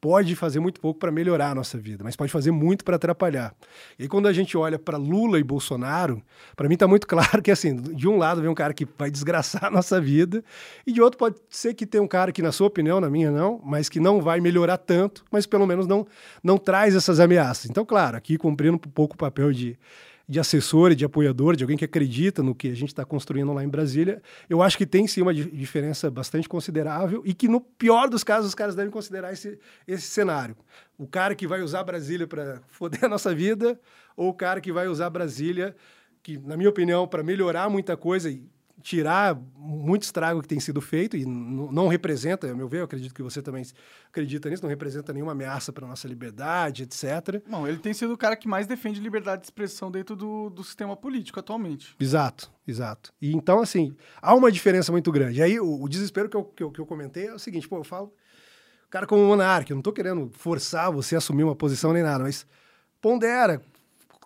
pode 0.00 0.36
fazer 0.36 0.60
muito 0.60 0.80
pouco 0.80 1.00
para 1.00 1.10
melhorar 1.10 1.50
a 1.50 1.54
nossa 1.54 1.76
vida, 1.78 2.04
mas 2.04 2.14
pode 2.14 2.30
fazer 2.30 2.50
muito 2.50 2.84
para 2.84 2.96
atrapalhar. 2.96 3.54
E 3.98 4.06
quando 4.06 4.28
a 4.28 4.32
gente 4.32 4.56
olha 4.56 4.78
para 4.78 4.96
Lula 4.96 5.38
e 5.38 5.42
Bolsonaro, 5.42 6.22
para 6.54 6.68
mim 6.68 6.74
está 6.74 6.86
muito 6.86 7.06
claro 7.08 7.42
que, 7.42 7.50
assim, 7.50 7.74
de 7.74 8.06
um 8.06 8.16
lado 8.16 8.40
vem 8.40 8.48
um 8.48 8.54
cara 8.54 8.72
que 8.72 8.86
vai 8.96 9.10
desgraçar 9.10 9.64
a 9.64 9.70
nossa 9.70 10.00
vida, 10.00 10.44
e 10.86 10.92
de 10.92 11.00
outro 11.00 11.18
pode 11.18 11.36
ser 11.50 11.74
que 11.74 11.86
tem 11.86 12.00
um 12.00 12.06
cara 12.06 12.30
que, 12.30 12.42
na 12.42 12.52
sua 12.52 12.66
opinião, 12.66 13.00
na 13.00 13.10
minha 13.10 13.30
não, 13.30 13.60
mas 13.64 13.88
que 13.88 13.98
não 13.98 14.20
vai 14.20 14.40
melhorar 14.40 14.76
tanto, 14.76 15.24
mas 15.30 15.46
pelo 15.46 15.66
menos 15.66 15.86
não, 15.86 16.06
não 16.42 16.58
traz 16.58 16.94
essas 16.94 17.18
ameaças. 17.18 17.68
Então, 17.68 17.84
claro, 17.84 18.16
aqui 18.16 18.38
cumprindo 18.38 18.76
um 18.76 18.78
pouco 18.78 19.14
o 19.14 19.18
papel 19.18 19.52
de 19.52 19.76
de 20.28 20.40
assessor 20.40 20.90
e 20.90 20.96
de 20.96 21.04
apoiador, 21.04 21.54
de 21.54 21.62
alguém 21.62 21.76
que 21.76 21.84
acredita 21.84 22.42
no 22.42 22.54
que 22.54 22.68
a 22.68 22.74
gente 22.74 22.88
está 22.88 23.04
construindo 23.04 23.52
lá 23.52 23.62
em 23.62 23.68
Brasília, 23.68 24.20
eu 24.50 24.60
acho 24.60 24.76
que 24.76 24.84
tem 24.84 25.06
sim 25.06 25.22
uma 25.22 25.32
diferença 25.32 26.10
bastante 26.10 26.48
considerável 26.48 27.22
e 27.24 27.32
que, 27.32 27.46
no 27.46 27.60
pior 27.60 28.08
dos 28.08 28.24
casos, 28.24 28.48
os 28.48 28.54
caras 28.54 28.74
devem 28.74 28.90
considerar 28.90 29.32
esse, 29.32 29.58
esse 29.86 30.08
cenário. 30.08 30.56
O 30.98 31.06
cara 31.06 31.34
que 31.34 31.46
vai 31.46 31.62
usar 31.62 31.84
Brasília 31.84 32.26
para 32.26 32.60
foder 32.68 33.04
a 33.04 33.08
nossa 33.08 33.34
vida 33.34 33.78
ou 34.16 34.30
o 34.30 34.34
cara 34.34 34.60
que 34.60 34.72
vai 34.72 34.88
usar 34.88 35.10
Brasília, 35.10 35.76
que, 36.22 36.38
na 36.38 36.56
minha 36.56 36.70
opinião, 36.70 37.06
para 37.06 37.22
melhorar 37.22 37.70
muita 37.70 37.96
coisa 37.96 38.28
e 38.28 38.42
tirar 38.82 39.34
muito 39.56 40.02
estrago 40.02 40.42
que 40.42 40.48
tem 40.48 40.60
sido 40.60 40.80
feito 40.80 41.16
e 41.16 41.24
não 41.24 41.88
representa, 41.88 42.50
a 42.50 42.54
meu 42.54 42.68
ver, 42.68 42.80
eu 42.80 42.84
acredito 42.84 43.14
que 43.14 43.22
você 43.22 43.40
também 43.40 43.64
acredita 44.08 44.48
nisso, 44.48 44.62
não 44.62 44.68
representa 44.68 45.12
nenhuma 45.12 45.32
ameaça 45.32 45.72
para 45.72 45.86
a 45.86 45.88
nossa 45.88 46.06
liberdade, 46.06 46.82
etc. 46.82 47.42
Não, 47.48 47.66
ele 47.66 47.78
tem 47.78 47.94
sido 47.94 48.12
o 48.12 48.18
cara 48.18 48.36
que 48.36 48.46
mais 48.46 48.66
defende 48.66 49.00
liberdade 49.00 49.42
de 49.42 49.46
expressão 49.46 49.90
dentro 49.90 50.14
do, 50.14 50.50
do 50.50 50.62
sistema 50.62 50.96
político 50.96 51.40
atualmente. 51.40 51.96
Exato, 51.98 52.52
exato. 52.66 53.12
E 53.20 53.34
então, 53.34 53.60
assim, 53.60 53.94
há 54.20 54.34
uma 54.34 54.52
diferença 54.52 54.92
muito 54.92 55.10
grande. 55.10 55.40
E 55.40 55.42
aí, 55.42 55.58
o, 55.58 55.82
o 55.82 55.88
desespero 55.88 56.28
que 56.28 56.36
eu, 56.36 56.44
que 56.44 56.62
eu, 56.62 56.70
que, 56.70 56.80
eu, 56.80 56.86
comentei 56.86 57.26
é 57.26 57.34
o 57.34 57.38
seguinte, 57.38 57.68
pô, 57.68 57.78
eu 57.78 57.84
falo, 57.84 58.12
cara 58.90 59.06
como 59.06 59.24
monarca, 59.26 59.72
eu 59.72 59.74
não 59.74 59.80
estou 59.80 59.92
querendo 59.92 60.30
forçar 60.32 60.92
você 60.92 61.14
a 61.14 61.18
assumir 61.18 61.44
uma 61.44 61.56
posição 61.56 61.92
nem 61.92 62.02
nada, 62.02 62.22
mas 62.22 62.46
pondera, 63.00 63.60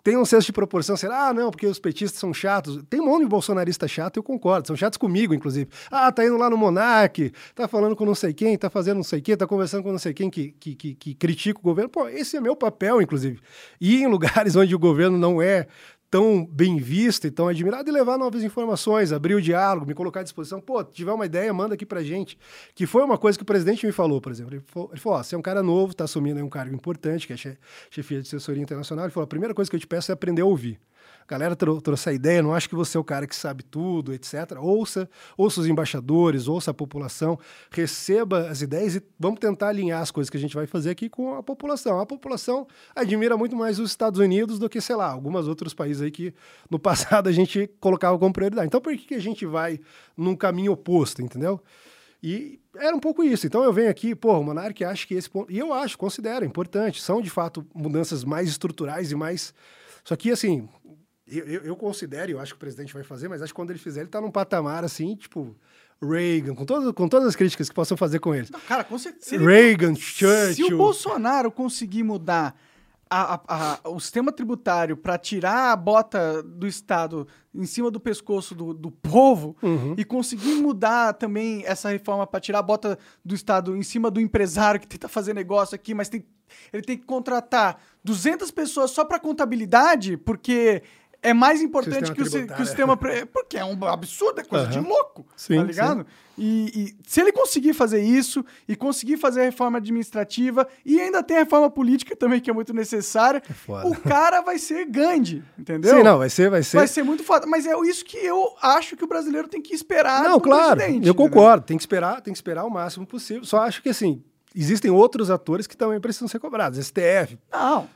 tem 0.03 0.17
um 0.17 0.25
senso 0.25 0.47
de 0.47 0.53
proporção, 0.53 0.97
será? 0.97 1.27
Ah, 1.27 1.33
não, 1.33 1.51
porque 1.51 1.67
os 1.67 1.79
petistas 1.79 2.19
são 2.19 2.33
chatos. 2.33 2.81
Tem 2.89 2.99
um 2.99 3.05
monte 3.05 3.23
de 3.23 3.29
bolsonarista 3.29 3.87
chato, 3.87 4.17
eu 4.17 4.23
concordo. 4.23 4.67
São 4.67 4.75
chatos 4.75 4.97
comigo, 4.97 5.33
inclusive. 5.33 5.69
Ah, 5.91 6.11
tá 6.11 6.25
indo 6.25 6.37
lá 6.37 6.49
no 6.49 6.57
Monark, 6.57 7.31
tá 7.53 7.67
falando 7.67 7.95
com 7.95 8.05
não 8.05 8.15
sei 8.15 8.33
quem, 8.33 8.57
tá 8.57 8.69
fazendo 8.69 8.97
não 8.97 9.03
sei 9.03 9.21
quem, 9.21 9.37
tá 9.37 9.45
conversando 9.45 9.83
com 9.83 9.91
não 9.91 9.99
sei 9.99 10.13
quem 10.13 10.29
que, 10.29 10.51
que, 10.59 10.75
que, 10.75 10.95
que 10.95 11.13
critica 11.13 11.59
o 11.59 11.63
governo. 11.63 11.89
Pô, 11.89 12.07
esse 12.07 12.37
é 12.37 12.41
meu 12.41 12.55
papel, 12.55 13.01
inclusive. 13.01 13.39
Ir 13.79 14.01
em 14.01 14.07
lugares 14.11 14.55
onde 14.55 14.73
o 14.73 14.79
governo 14.79 15.17
não 15.17 15.41
é 15.41 15.67
tão 16.11 16.45
bem 16.45 16.77
visto 16.77 17.25
e 17.25 17.31
tão 17.31 17.47
admirado 17.47 17.89
e 17.89 17.93
levar 17.93 18.17
novas 18.17 18.43
informações, 18.43 19.13
abrir 19.13 19.33
o 19.33 19.41
diálogo, 19.41 19.87
me 19.87 19.93
colocar 19.93 20.19
à 20.19 20.23
disposição. 20.23 20.59
Pô, 20.59 20.83
tiver 20.83 21.13
uma 21.13 21.25
ideia, 21.25 21.51
manda 21.53 21.75
aqui 21.75 21.85
pra 21.85 22.03
gente. 22.03 22.37
Que 22.75 22.85
foi 22.85 23.01
uma 23.01 23.17
coisa 23.17 23.39
que 23.39 23.43
o 23.43 23.45
presidente 23.45 23.85
me 23.85 23.93
falou, 23.93 24.19
por 24.19 24.29
exemplo. 24.29 24.53
Ele 24.53 24.63
falou, 24.67 24.89
ele 24.91 24.99
falou 24.99 25.17
ó, 25.17 25.23
você 25.23 25.33
é 25.33 25.37
um 25.37 25.41
cara 25.41 25.63
novo, 25.63 25.95
tá 25.95 26.03
assumindo 26.03 26.43
um 26.43 26.49
cargo 26.49 26.75
importante, 26.75 27.25
que 27.25 27.33
é 27.33 27.37
chefia 27.89 28.21
de 28.21 28.27
assessoria 28.27 28.61
internacional. 28.61 29.05
Ele 29.05 29.13
falou, 29.13 29.23
a 29.23 29.27
primeira 29.27 29.53
coisa 29.53 29.71
que 29.71 29.75
eu 29.77 29.79
te 29.79 29.87
peço 29.87 30.11
é 30.11 30.13
aprender 30.13 30.41
a 30.41 30.45
ouvir 30.45 30.77
galera 31.31 31.55
trouxe 31.55 32.09
a 32.09 32.13
ideia, 32.13 32.43
não 32.43 32.53
acho 32.53 32.67
que 32.67 32.75
você 32.75 32.97
é 32.97 32.99
o 32.99 33.05
cara 33.05 33.25
que 33.25 33.33
sabe 33.33 33.63
tudo, 33.63 34.13
etc. 34.13 34.57
Ouça, 34.59 35.09
ouça 35.37 35.61
os 35.61 35.67
embaixadores, 35.67 36.49
ouça 36.49 36.71
a 36.71 36.73
população, 36.73 37.39
receba 37.71 38.49
as 38.49 38.61
ideias 38.61 38.97
e 38.97 39.03
vamos 39.17 39.39
tentar 39.39 39.69
alinhar 39.69 40.01
as 40.01 40.11
coisas 40.11 40.29
que 40.29 40.35
a 40.35 40.39
gente 40.39 40.53
vai 40.53 40.67
fazer 40.67 40.89
aqui 40.89 41.07
com 41.07 41.35
a 41.35 41.41
população. 41.41 42.01
A 42.01 42.05
população 42.05 42.67
admira 42.93 43.37
muito 43.37 43.55
mais 43.55 43.79
os 43.79 43.91
Estados 43.91 44.19
Unidos 44.19 44.59
do 44.59 44.67
que, 44.67 44.81
sei 44.81 44.97
lá, 44.97 45.09
alguns 45.09 45.47
outros 45.47 45.73
países 45.73 46.01
aí 46.01 46.11
que 46.11 46.33
no 46.69 46.77
passado 46.79 47.29
a 47.29 47.31
gente 47.31 47.65
colocava 47.79 48.19
como 48.19 48.33
prioridade. 48.33 48.67
Então 48.67 48.81
por 48.81 48.93
que 48.97 49.15
a 49.15 49.19
gente 49.19 49.45
vai 49.45 49.79
num 50.17 50.35
caminho 50.35 50.73
oposto, 50.73 51.21
entendeu? 51.21 51.61
E 52.21 52.59
era 52.75 52.93
um 52.93 52.99
pouco 52.99 53.23
isso. 53.23 53.47
Então 53.47 53.63
eu 53.63 53.71
venho 53.71 53.89
aqui, 53.89 54.13
pô, 54.13 54.37
o 54.37 54.43
Monark 54.43 54.83
acha 54.83 55.07
que 55.07 55.13
esse 55.13 55.29
ponto. 55.29 55.49
E 55.49 55.57
eu 55.57 55.71
acho, 55.73 55.97
considero 55.97 56.43
importante. 56.43 57.01
São 57.01 57.21
de 57.21 57.29
fato 57.29 57.65
mudanças 57.73 58.25
mais 58.25 58.49
estruturais 58.49 59.13
e 59.13 59.15
mais. 59.15 59.53
Só 60.03 60.15
que, 60.15 60.31
assim, 60.31 60.67
eu, 61.31 61.45
eu, 61.45 61.61
eu, 61.61 61.75
considero, 61.75 62.31
eu 62.31 62.39
acho 62.39 62.53
que 62.53 62.57
o 62.57 62.59
presidente 62.59 62.93
vai 62.93 63.03
fazer, 63.03 63.27
mas 63.27 63.41
acho 63.41 63.53
que 63.53 63.55
quando 63.55 63.69
ele 63.69 63.79
fizer, 63.79 64.01
ele 64.01 64.07
está 64.07 64.19
num 64.19 64.31
patamar 64.31 64.83
assim, 64.83 65.15
tipo, 65.15 65.55
Reagan, 66.01 66.53
com, 66.55 66.65
todo, 66.65 66.93
com 66.93 67.07
todas 67.07 67.27
as 67.27 67.35
críticas 67.35 67.69
que 67.69 67.75
possam 67.75 67.95
fazer 67.95 68.19
com 68.19 68.35
ele. 68.35 68.47
Não, 68.51 68.59
cara, 68.59 68.83
com 68.83 68.97
certeza. 68.97 69.37
Reagan, 69.43 69.95
Churchill. 69.95 70.53
Se 70.53 70.73
o 70.73 70.77
Bolsonaro 70.77 71.51
conseguir 71.51 72.03
mudar 72.03 72.55
a, 73.13 73.33
a, 73.35 73.73
a, 73.83 73.89
o 73.89 73.99
sistema 73.99 74.31
tributário 74.31 74.95
para 74.95 75.17
tirar 75.17 75.73
a 75.73 75.75
bota 75.75 76.41
do 76.41 76.65
Estado 76.65 77.27
em 77.53 77.65
cima 77.65 77.91
do 77.91 77.99
pescoço 77.99 78.55
do, 78.55 78.73
do 78.73 78.89
povo 78.89 79.55
uhum. 79.61 79.95
e 79.97 80.05
conseguir 80.05 80.55
mudar 80.55 81.13
também 81.15 81.61
essa 81.65 81.89
reforma 81.89 82.25
para 82.25 82.39
tirar 82.39 82.59
a 82.59 82.63
bota 82.63 82.97
do 83.23 83.35
Estado 83.35 83.75
em 83.75 83.83
cima 83.83 84.09
do 84.09 84.21
empresário 84.21 84.79
que 84.79 84.87
tenta 84.87 85.09
fazer 85.09 85.33
negócio 85.33 85.75
aqui, 85.75 85.93
mas 85.93 86.07
tem, 86.07 86.25
ele 86.71 86.83
tem 86.83 86.97
que 86.97 87.05
contratar 87.05 87.81
200 88.01 88.49
pessoas 88.49 88.91
só 88.91 89.03
para 89.03 89.19
contabilidade, 89.19 90.15
porque 90.15 90.81
é 91.23 91.33
mais 91.33 91.61
importante 91.61 92.11
que 92.11 92.21
o, 92.21 92.29
que 92.29 92.61
o, 92.61 92.65
sistema. 92.65 92.97
Porque 92.97 93.57
é 93.57 93.63
um 93.63 93.85
absurdo, 93.85 94.41
é 94.41 94.43
coisa 94.43 94.65
uhum. 94.65 94.71
de 94.71 94.79
louco. 94.79 95.25
Sim, 95.35 95.57
tá 95.57 95.63
ligado? 95.63 96.05
E, 96.37 96.71
e, 96.75 96.95
se 97.07 97.21
ele 97.21 97.31
conseguir 97.31 97.73
fazer 97.73 98.01
isso 98.01 98.43
e 98.67 98.75
conseguir 98.75 99.17
fazer 99.17 99.41
a 99.41 99.43
reforma 99.43 99.77
administrativa 99.77 100.67
e 100.83 100.99
ainda 100.99 101.21
tem 101.21 101.37
a 101.37 101.39
reforma 101.41 101.69
política 101.69 102.15
também, 102.15 102.39
que 102.39 102.49
é 102.49 102.53
muito 102.53 102.73
necessária, 102.73 103.43
é 103.47 103.87
o 103.87 103.95
cara 103.95 104.41
vai 104.41 104.57
ser 104.57 104.85
Gandhi, 104.85 105.43
entendeu? 105.59 105.97
Sim, 105.97 106.03
não, 106.03 106.17
vai 106.17 106.29
ser, 106.29 106.49
vai 106.49 106.63
ser. 106.63 106.77
Vai 106.77 106.87
ser 106.87 107.03
muito 107.03 107.23
foda. 107.23 107.45
Mas 107.45 107.67
é 107.67 107.79
isso 107.81 108.03
que 108.03 108.17
eu 108.17 108.55
acho 108.61 108.97
que 108.97 109.03
o 109.03 109.07
brasileiro 109.07 109.47
tem 109.47 109.61
que 109.61 109.75
esperar. 109.75 110.23
Não, 110.23 110.39
claro. 110.39 110.81
Eu 111.03 111.13
concordo. 111.13 111.65
Tem 111.65 111.77
que 111.77 111.83
esperar, 111.83 112.21
tem 112.21 112.33
que 112.33 112.37
esperar 112.37 112.65
o 112.65 112.69
máximo 112.69 113.05
possível. 113.05 113.43
Só 113.45 113.59
acho 113.59 113.83
que 113.83 113.89
assim, 113.89 114.23
existem 114.55 114.89
outros 114.89 115.29
atores 115.29 115.67
que 115.67 115.77
também 115.77 115.99
precisam 115.99 116.27
ser 116.27 116.39
cobrados. 116.39 116.79
STF. 116.83 117.37
Não. 117.51 117.87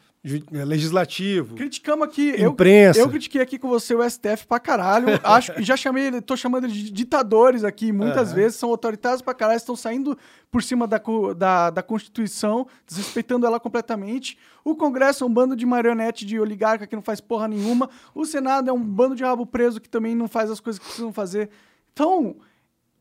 É, 0.54 0.66
legislativo. 0.66 1.54
Criticamos 1.54 2.08
aqui. 2.08 2.42
Imprensa. 2.42 3.00
Eu, 3.00 3.06
eu 3.06 3.10
critiquei 3.12 3.42
aqui 3.42 3.60
com 3.60 3.70
você 3.70 3.94
o 3.94 4.10
STF 4.10 4.48
pra 4.48 4.60
caralho. 4.60 5.08
Acho 5.24 5.54
que 5.54 5.62
já 5.62 5.78
chamei, 5.78 6.20
tô 6.20 6.36
chamando 6.36 6.68
de 6.68 6.92
ditadores 6.92 7.64
aqui 7.64 7.92
muitas 7.92 8.30
uhum. 8.30 8.36
vezes, 8.36 8.58
são 8.58 8.72
autoritários 8.72 9.22
pra 9.22 9.36
caralho, 9.36 9.58
estão 9.58 9.76
saindo 9.76 10.18
por 10.52 10.64
cima 10.64 10.88
da, 10.88 11.00
da, 11.38 11.70
da 11.70 11.84
Constituição, 11.84 12.66
desrespeitando 12.88 13.46
ela 13.46 13.60
completamente. 13.60 14.36
O 14.64 14.76
Congresso 14.76 15.24
é 15.24 15.28
um 15.28 15.34
bando 15.34 15.56
de 15.56 15.66
marionete 15.66 16.26
de 16.26 16.40
oligarca 16.40 16.88
que 16.88 16.96
não 16.96 17.04
faz 17.04 17.22
porra 17.22 17.48
nenhuma. 17.48 17.88
O 18.16 18.26
Senado 18.26 18.68
é 18.68 18.74
um 18.74 18.82
bando 18.82 19.16
de 19.16 19.24
rabo 19.24 19.46
preso 19.46 19.80
que 19.80 19.90
também 19.90 20.16
não 20.16 20.28
faz 20.28 20.50
as 20.50 20.60
coisas 20.60 20.80
que 20.80 20.86
precisam 20.86 21.14
fazer. 21.14 21.52
Então, 21.94 22.36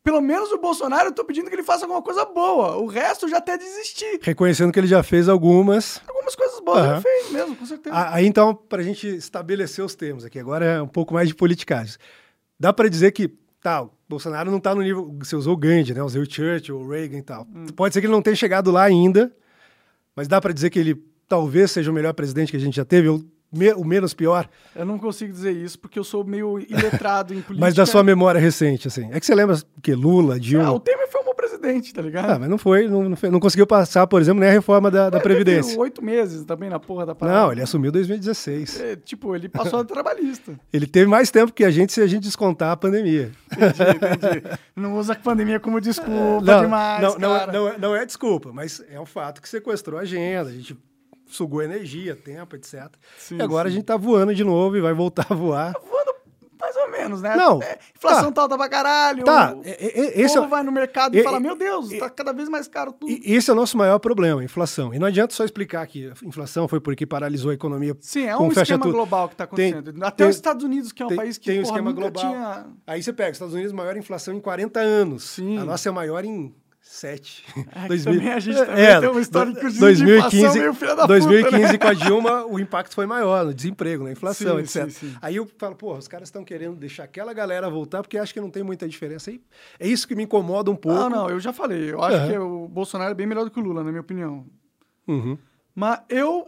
pelo 0.05 0.20
menos 0.20 0.52
o 0.52 0.58
Bolsonaro, 0.58 1.08
eu 1.08 1.12
tô 1.12 1.24
pedindo 1.24 1.49
que 1.49 1.55
ele 1.57 1.62
faça 1.62 1.86
alguma 1.86 2.02
coisa 2.02 2.26
boa. 2.26 2.76
O 2.76 2.86
resto 2.86 3.24
eu 3.24 3.31
já 3.31 3.39
até 3.39 3.57
desisti. 3.57 4.20
Reconhecendo 4.20 4.70
que 4.70 4.78
ele 4.78 4.86
já 4.86 5.02
fez 5.02 5.31
algumas. 5.31 6.02
Algumas 6.07 6.36
coisas 6.36 6.60
boas 6.60 6.81
Aham. 6.81 6.92
ele 6.92 7.00
fez 7.00 7.31
mesmo, 7.31 7.57
com 7.57 7.65
certeza. 7.65 8.10
Aí 8.12 8.26
então, 8.26 8.55
para 8.55 8.83
a 8.83 8.84
gente 8.84 9.08
estabelecer 9.08 9.83
os 9.83 9.94
termos 9.94 10.23
aqui, 10.23 10.39
agora 10.39 10.66
é 10.66 10.83
um 10.83 10.86
pouco 10.86 11.15
mais 11.15 11.26
de 11.26 11.34
politicagem. 11.34 11.97
Dá 12.60 12.70
para 12.70 12.91
dizer 12.91 13.12
que, 13.12 13.28
tá, 13.62 13.83
o 13.83 13.91
Bolsonaro 14.07 14.50
não 14.50 14.60
tá 14.60 14.74
no 14.74 14.83
nível. 14.83 15.10
Você 15.20 15.34
usou 15.34 15.55
o 15.55 15.57
Gandhi, 15.57 15.94
né? 15.94 16.02
Usei 16.02 16.20
o 16.20 16.31
Churchill, 16.31 16.76
o 16.76 16.86
Reagan 16.86 17.18
e 17.18 17.23
tal. 17.23 17.47
Pode 17.74 17.94
ser 17.94 18.02
que 18.02 18.07
ele 18.07 18.12
não 18.12 18.23
tenha 18.23 18.36
chegado 18.36 18.70
lá 18.70 18.83
ainda, 18.83 19.34
mas 20.15 20.28
dá 20.28 20.39
para 20.39 20.52
dizer 20.52 20.68
que 20.68 20.78
ele 20.78 21.02
talvez 21.26 21.70
seja 21.70 21.91
o 21.91 21.94
melhor 21.94 22.12
presidente 22.12 22.50
que 22.50 22.58
a 22.58 22.60
gente 22.60 22.76
já 22.76 22.84
teve, 22.84 23.08
ou 23.08 23.24
me- 23.55 23.73
o 23.73 23.84
menos 23.84 24.12
pior, 24.15 24.49
Eu 24.74 24.84
não 24.84 24.99
consigo 24.99 25.33
dizer 25.33 25.52
isso 25.52 25.78
porque 25.78 25.99
eu 25.99 26.05
sou 26.05 26.24
meio 26.24 26.58
iletrado 26.58 27.33
em 27.33 27.41
política. 27.41 27.55
mas 27.60 27.74
da 27.74 27.86
sua 27.86 28.02
memória 28.02 28.41
recente, 28.41 28.89
assim. 28.89 29.08
É 29.12 29.20
que 29.20 29.26
você 29.26 29.34
lembra 29.34 29.57
que 29.83 29.94
Lula, 29.94 30.39
Dilma. 30.41 30.66
Ah, 30.68 30.73
o 30.73 30.81
Temer 30.81 31.08
foi 31.10 31.20
um 31.20 31.24
bom 31.24 31.34
presidente, 31.34 31.92
tá 31.94 32.02
ligado? 32.02 32.31
Ah, 32.31 32.39
mas 32.39 32.49
não 32.49 32.58
foi, 32.58 32.89
não, 32.89 33.08
não, 33.10 33.16
foi- 33.16 33.31
não 33.31 33.39
conseguiu 33.41 33.66
passar, 33.66 34.07
por 34.07 34.20
exemplo, 34.20 34.41
nem 34.41 34.49
a 34.49 34.52
reforma 34.52 34.91
da, 34.91 35.08
da 35.10 35.20
Previdência. 35.20 35.78
Oito 35.78 36.02
meses 36.02 36.44
também 36.44 36.68
na 36.68 36.78
porra 36.81 37.07
da 37.07 37.15
parada. 37.15 37.39
Não, 37.41 37.52
ele 37.52 37.62
assumiu 37.62 37.89
em 37.91 37.92
2016. 37.92 38.81
É, 38.81 38.97
tipo, 38.97 39.34
ele 39.34 39.49
passou 39.49 39.81
a 39.81 39.84
trabalhista. 39.84 40.58
Ele 40.73 40.86
teve 40.86 41.07
mais 41.07 41.31
tempo 41.31 41.52
que 41.52 41.65
a 41.65 41.70
gente 41.70 41.92
se 41.92 42.00
a 42.00 42.07
gente 42.07 42.23
descontar 42.24 42.73
a 42.73 42.76
pandemia. 42.76 43.31
Entendi, 43.52 44.07
entendi. 44.15 44.42
Não 44.74 44.97
usa 44.99 45.12
a 45.12 45.16
pandemia 45.16 45.60
como 45.60 45.81
desculpa 45.81 46.60
demais, 46.62 47.00
não, 47.02 47.18
não, 47.18 47.39
cara. 47.39 47.52
não, 47.52 47.68
é- 47.68 47.78
não 47.78 47.97
é 47.97 48.05
desculpa, 48.07 48.50
mas 48.52 48.83
é 48.91 48.99
um 49.00 49.07
fato 49.07 49.41
que 49.41 49.49
sequestrou 49.49 49.99
a 49.99 50.02
agenda, 50.02 50.50
a 50.50 50.52
gente 50.52 50.76
sugou 51.26 51.62
energia, 51.62 52.14
tempo, 52.16 52.56
etc. 52.56 52.88
Sim, 53.18 53.36
e 53.38 53.42
agora 53.42 53.68
sim. 53.68 53.74
a 53.74 53.76
gente 53.78 53.86
tá 53.86 53.96
voando 53.96 54.34
de 54.34 54.44
novo 54.44 54.76
e 54.76 54.80
vai 54.80 54.92
voltar 54.92 55.26
a 55.30 55.34
voar. 55.34 55.72
Voando 55.88 56.14
mais 56.60 56.76
ou 56.76 56.90
menos, 56.90 57.20
né? 57.20 57.36
Não, 57.36 57.62
É, 57.62 57.78
inflação 57.94 58.26
tá. 58.32 58.36
tá 58.36 58.42
alta 58.42 58.56
pra 58.56 58.68
caralho. 58.70 59.22
Tá, 59.22 59.54
o 59.54 59.60
é- 59.64 59.70
é- 59.72 60.20
esse 60.22 60.34
povo 60.34 60.46
é, 60.46 60.50
vai 60.50 60.62
no 60.62 60.72
mercado 60.72 61.14
e, 61.14 61.20
e- 61.20 61.22
fala, 61.22 61.38
meu 61.38 61.54
Deus, 61.54 61.90
tá 61.98 62.08
cada 62.08 62.32
vez 62.32 62.48
mais 62.48 62.66
caro 62.66 62.90
tudo. 62.92 63.10
e- 63.12 63.20
esse 63.34 63.50
é 63.50 63.52
o 63.52 63.56
nosso 63.56 63.76
maior 63.76 63.98
problema, 63.98 64.40
a 64.40 64.44
inflação. 64.44 64.94
E 64.94 64.98
não 64.98 65.06
adianta 65.06 65.34
só 65.34 65.44
explicar 65.44 65.86
que 65.86 66.06
a 66.08 66.26
inflação 66.26 66.66
foi 66.66 66.80
porque 66.80 67.04
paralisou 67.04 67.50
a 67.50 67.54
economia. 67.54 67.94
Sim, 68.00 68.24
é 68.26 68.36
um 68.38 68.48
esquema 68.50 68.82
tudo. 68.82 68.92
global 68.94 69.28
que 69.28 69.36
tá 69.36 69.46
Tem- 69.46 69.72
acontecendo. 69.74 70.04
Até 70.04 70.16
tem- 70.24 70.28
os 70.30 70.36
Estados 70.36 70.64
Unidos, 70.64 70.90
que 70.90 71.02
é 71.02 71.04
um 71.04 71.08
tem- 71.08 71.16
país 71.18 71.36
que 71.36 71.44
tem 71.46 71.58
um 71.60 71.62
porra, 71.64 71.72
esquema 71.74 71.90
nunca 71.90 72.10
global. 72.10 72.30
tinha... 72.32 72.66
Aí 72.86 73.02
você 73.02 73.12
pega, 73.12 73.32
Estados 73.32 73.52
Unidos 73.54 73.72
maior 73.72 73.94
inflação 73.98 74.32
em 74.32 74.40
40 74.40 74.80
anos. 74.80 75.24
Sim. 75.24 75.58
A 75.58 75.64
nossa 75.66 75.86
é 75.88 75.92
maior 75.92 76.24
em 76.24 76.54
7. 76.86 77.44
É, 77.74 77.88
que 77.88 77.98
também 78.04 78.28
a 78.30 78.38
gente 78.38 78.56
também 78.58 78.84
É, 78.84 79.00
tem 79.00 79.08
um 79.08 79.18
histórico 79.18 79.70
de 79.70 79.78
2015, 79.80 80.36
inflação 80.36 80.60
meio 80.60 80.74
filha 80.74 80.94
da 80.94 81.06
2015 81.06 81.50
puta, 81.60 81.72
né? 81.72 81.78
com 81.78 81.88
a 81.88 81.94
Dilma, 81.94 82.46
o 82.46 82.60
impacto 82.60 82.94
foi 82.94 83.06
maior 83.06 83.46
no 83.46 83.54
desemprego, 83.54 84.04
na 84.04 84.12
inflação, 84.12 84.56
Sim, 84.58 84.62
etc. 84.82 84.90
sim, 84.90 85.08
sim. 85.08 85.16
Aí 85.20 85.36
eu 85.36 85.48
falo, 85.58 85.74
pô, 85.74 85.96
os 85.96 86.06
caras 86.06 86.28
estão 86.28 86.44
querendo 86.44 86.76
deixar 86.76 87.04
aquela 87.04 87.32
galera 87.32 87.68
voltar 87.70 88.02
porque 88.02 88.18
acho 88.18 88.32
que 88.34 88.40
não 88.40 88.50
tem 88.50 88.62
muita 88.62 88.86
diferença. 88.86 89.30
Aí 89.30 89.40
é 89.80 89.88
isso 89.88 90.06
que 90.06 90.14
me 90.14 90.24
incomoda 90.24 90.70
um 90.70 90.76
pouco. 90.76 90.98
Não, 90.98 91.08
não, 91.10 91.30
eu 91.30 91.40
já 91.40 91.52
falei. 91.52 91.90
Eu 91.90 92.02
acho 92.02 92.16
Aham. 92.18 92.30
que 92.30 92.38
o 92.38 92.68
Bolsonaro 92.68 93.10
é 93.10 93.14
bem 93.14 93.26
melhor 93.26 93.44
do 93.44 93.50
que 93.50 93.58
o 93.58 93.62
Lula, 93.62 93.82
na 93.82 93.90
minha 93.90 94.02
opinião. 94.02 94.44
Uhum. 95.08 95.38
Mas 95.74 96.00
eu 96.08 96.46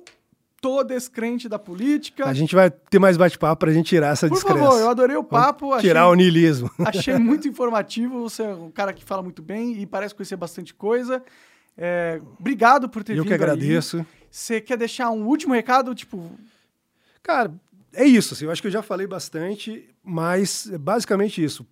tô 0.66 0.82
descrente 0.82 1.48
da 1.48 1.58
política. 1.58 2.26
A 2.26 2.34
gente 2.34 2.54
vai 2.54 2.70
ter 2.70 2.98
mais 2.98 3.16
bate-papo 3.16 3.60
pra 3.60 3.72
gente 3.72 3.86
tirar 3.86 4.08
essa 4.08 4.26
Por 4.28 4.34
descrença. 4.34 4.58
favor, 4.58 4.80
eu 4.80 4.90
adorei 4.90 5.16
o 5.16 5.22
papo. 5.22 5.72
Achei, 5.72 5.88
Tirar 5.90 6.08
o 6.08 6.14
niilismo. 6.14 6.70
achei 6.84 7.16
muito 7.18 7.46
informativo. 7.46 8.20
Você 8.22 8.42
é 8.42 8.54
um 8.54 8.70
cara 8.70 8.92
que 8.92 9.04
fala 9.04 9.22
muito 9.22 9.42
bem 9.42 9.80
e 9.80 9.86
parece 9.86 10.14
conhecer 10.14 10.36
bastante 10.36 10.74
coisa. 10.74 11.22
É, 11.78 12.20
obrigado 12.40 12.88
por 12.88 13.04
ter 13.04 13.12
Eu 13.12 13.18
vindo 13.18 13.26
que 13.26 13.32
aí. 13.32 13.40
agradeço. 13.40 14.04
Você 14.30 14.60
quer 14.60 14.76
deixar 14.76 15.10
um 15.10 15.24
último 15.26 15.54
recado? 15.54 15.94
Tipo, 15.94 16.30
Cara, 17.22 17.52
é 17.94 18.04
isso. 18.04 18.34
Assim, 18.34 18.44
eu 18.44 18.50
acho 18.50 18.60
que 18.60 18.68
eu 18.68 18.72
já 18.72 18.82
falei 18.82 19.06
bastante, 19.06 19.88
mas 20.02 20.68
é 20.72 20.78
basicamente 20.78 21.42
isso. 21.42 21.66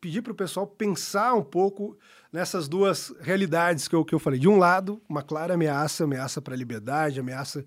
Pedir 0.00 0.22
para 0.22 0.32
o 0.32 0.36
pessoal 0.36 0.66
pensar 0.66 1.34
um 1.34 1.42
pouco 1.42 1.96
nessas 2.32 2.68
duas 2.68 3.14
realidades 3.20 3.88
que 3.88 3.94
eu, 3.94 4.04
que 4.04 4.14
eu 4.14 4.18
falei. 4.18 4.38
De 4.38 4.48
um 4.48 4.56
lado, 4.58 5.00
uma 5.08 5.22
clara 5.22 5.54
ameaça, 5.54 6.04
ameaça 6.04 6.40
para 6.42 6.54
a 6.54 6.56
liberdade, 6.56 7.20
ameaça, 7.20 7.64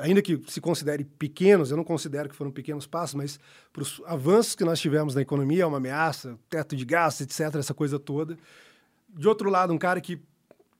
ainda 0.00 0.22
que 0.22 0.40
se 0.48 0.60
considere 0.60 1.04
pequenos, 1.04 1.70
eu 1.70 1.76
não 1.76 1.84
considero 1.84 2.28
que 2.28 2.34
foram 2.34 2.50
pequenos 2.50 2.86
passos, 2.86 3.14
mas 3.14 3.40
para 3.72 3.82
os 3.82 4.00
avanços 4.06 4.54
que 4.54 4.64
nós 4.64 4.80
tivemos 4.80 5.14
na 5.14 5.22
economia, 5.22 5.62
é 5.62 5.66
uma 5.66 5.78
ameaça, 5.78 6.38
teto 6.48 6.76
de 6.76 6.84
gastos, 6.84 7.22
etc., 7.22 7.56
essa 7.56 7.74
coisa 7.74 7.98
toda. 7.98 8.36
De 9.08 9.28
outro 9.28 9.50
lado, 9.50 9.72
um 9.72 9.78
cara 9.78 10.00
que, 10.00 10.20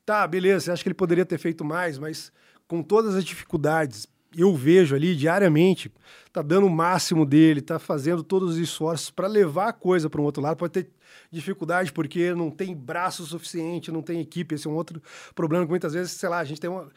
tá, 0.05 0.27
beleza, 0.27 0.73
acha 0.73 0.83
que 0.83 0.89
ele 0.89 0.95
poderia 0.95 1.25
ter 1.25 1.39
feito 1.39 1.65
mais, 1.65 1.99
mas 1.99 2.33
com 2.67 2.83
todas 2.83 3.15
as 3.15 3.25
dificuldades, 3.25 4.09
eu 4.37 4.55
vejo 4.55 4.95
ali 4.95 5.17
diariamente, 5.17 5.91
tá 6.33 6.43
dando 6.43 6.67
o 6.67 6.71
máximo 6.71 7.25
dele, 7.25 7.61
tá 7.61 7.79
fazendo 7.79 8.23
todos 8.23 8.53
os 8.53 8.57
esforços 8.59 9.11
para 9.11 9.27
levar 9.27 9.69
a 9.69 9.73
coisa 9.73 10.11
para 10.11 10.21
um 10.21 10.25
outro 10.25 10.43
lado. 10.43 10.57
Pode 10.57 10.73
ter 10.73 10.91
dificuldade 11.31 11.93
porque 11.93 12.35
não 12.35 12.51
tem 12.51 12.75
braço 12.75 13.25
suficiente, 13.25 13.91
não 13.91 14.03
tem 14.03 14.21
equipe. 14.21 14.55
Esse 14.55 14.67
é 14.67 14.71
um 14.71 14.75
outro 14.75 15.03
problema 15.35 15.65
que 15.65 15.71
muitas 15.71 15.95
vezes, 15.95 16.13
sei 16.13 16.29
lá, 16.29 16.39
a 16.39 16.45
gente 16.45 16.61
tem 16.61 16.69
uma, 16.69 16.89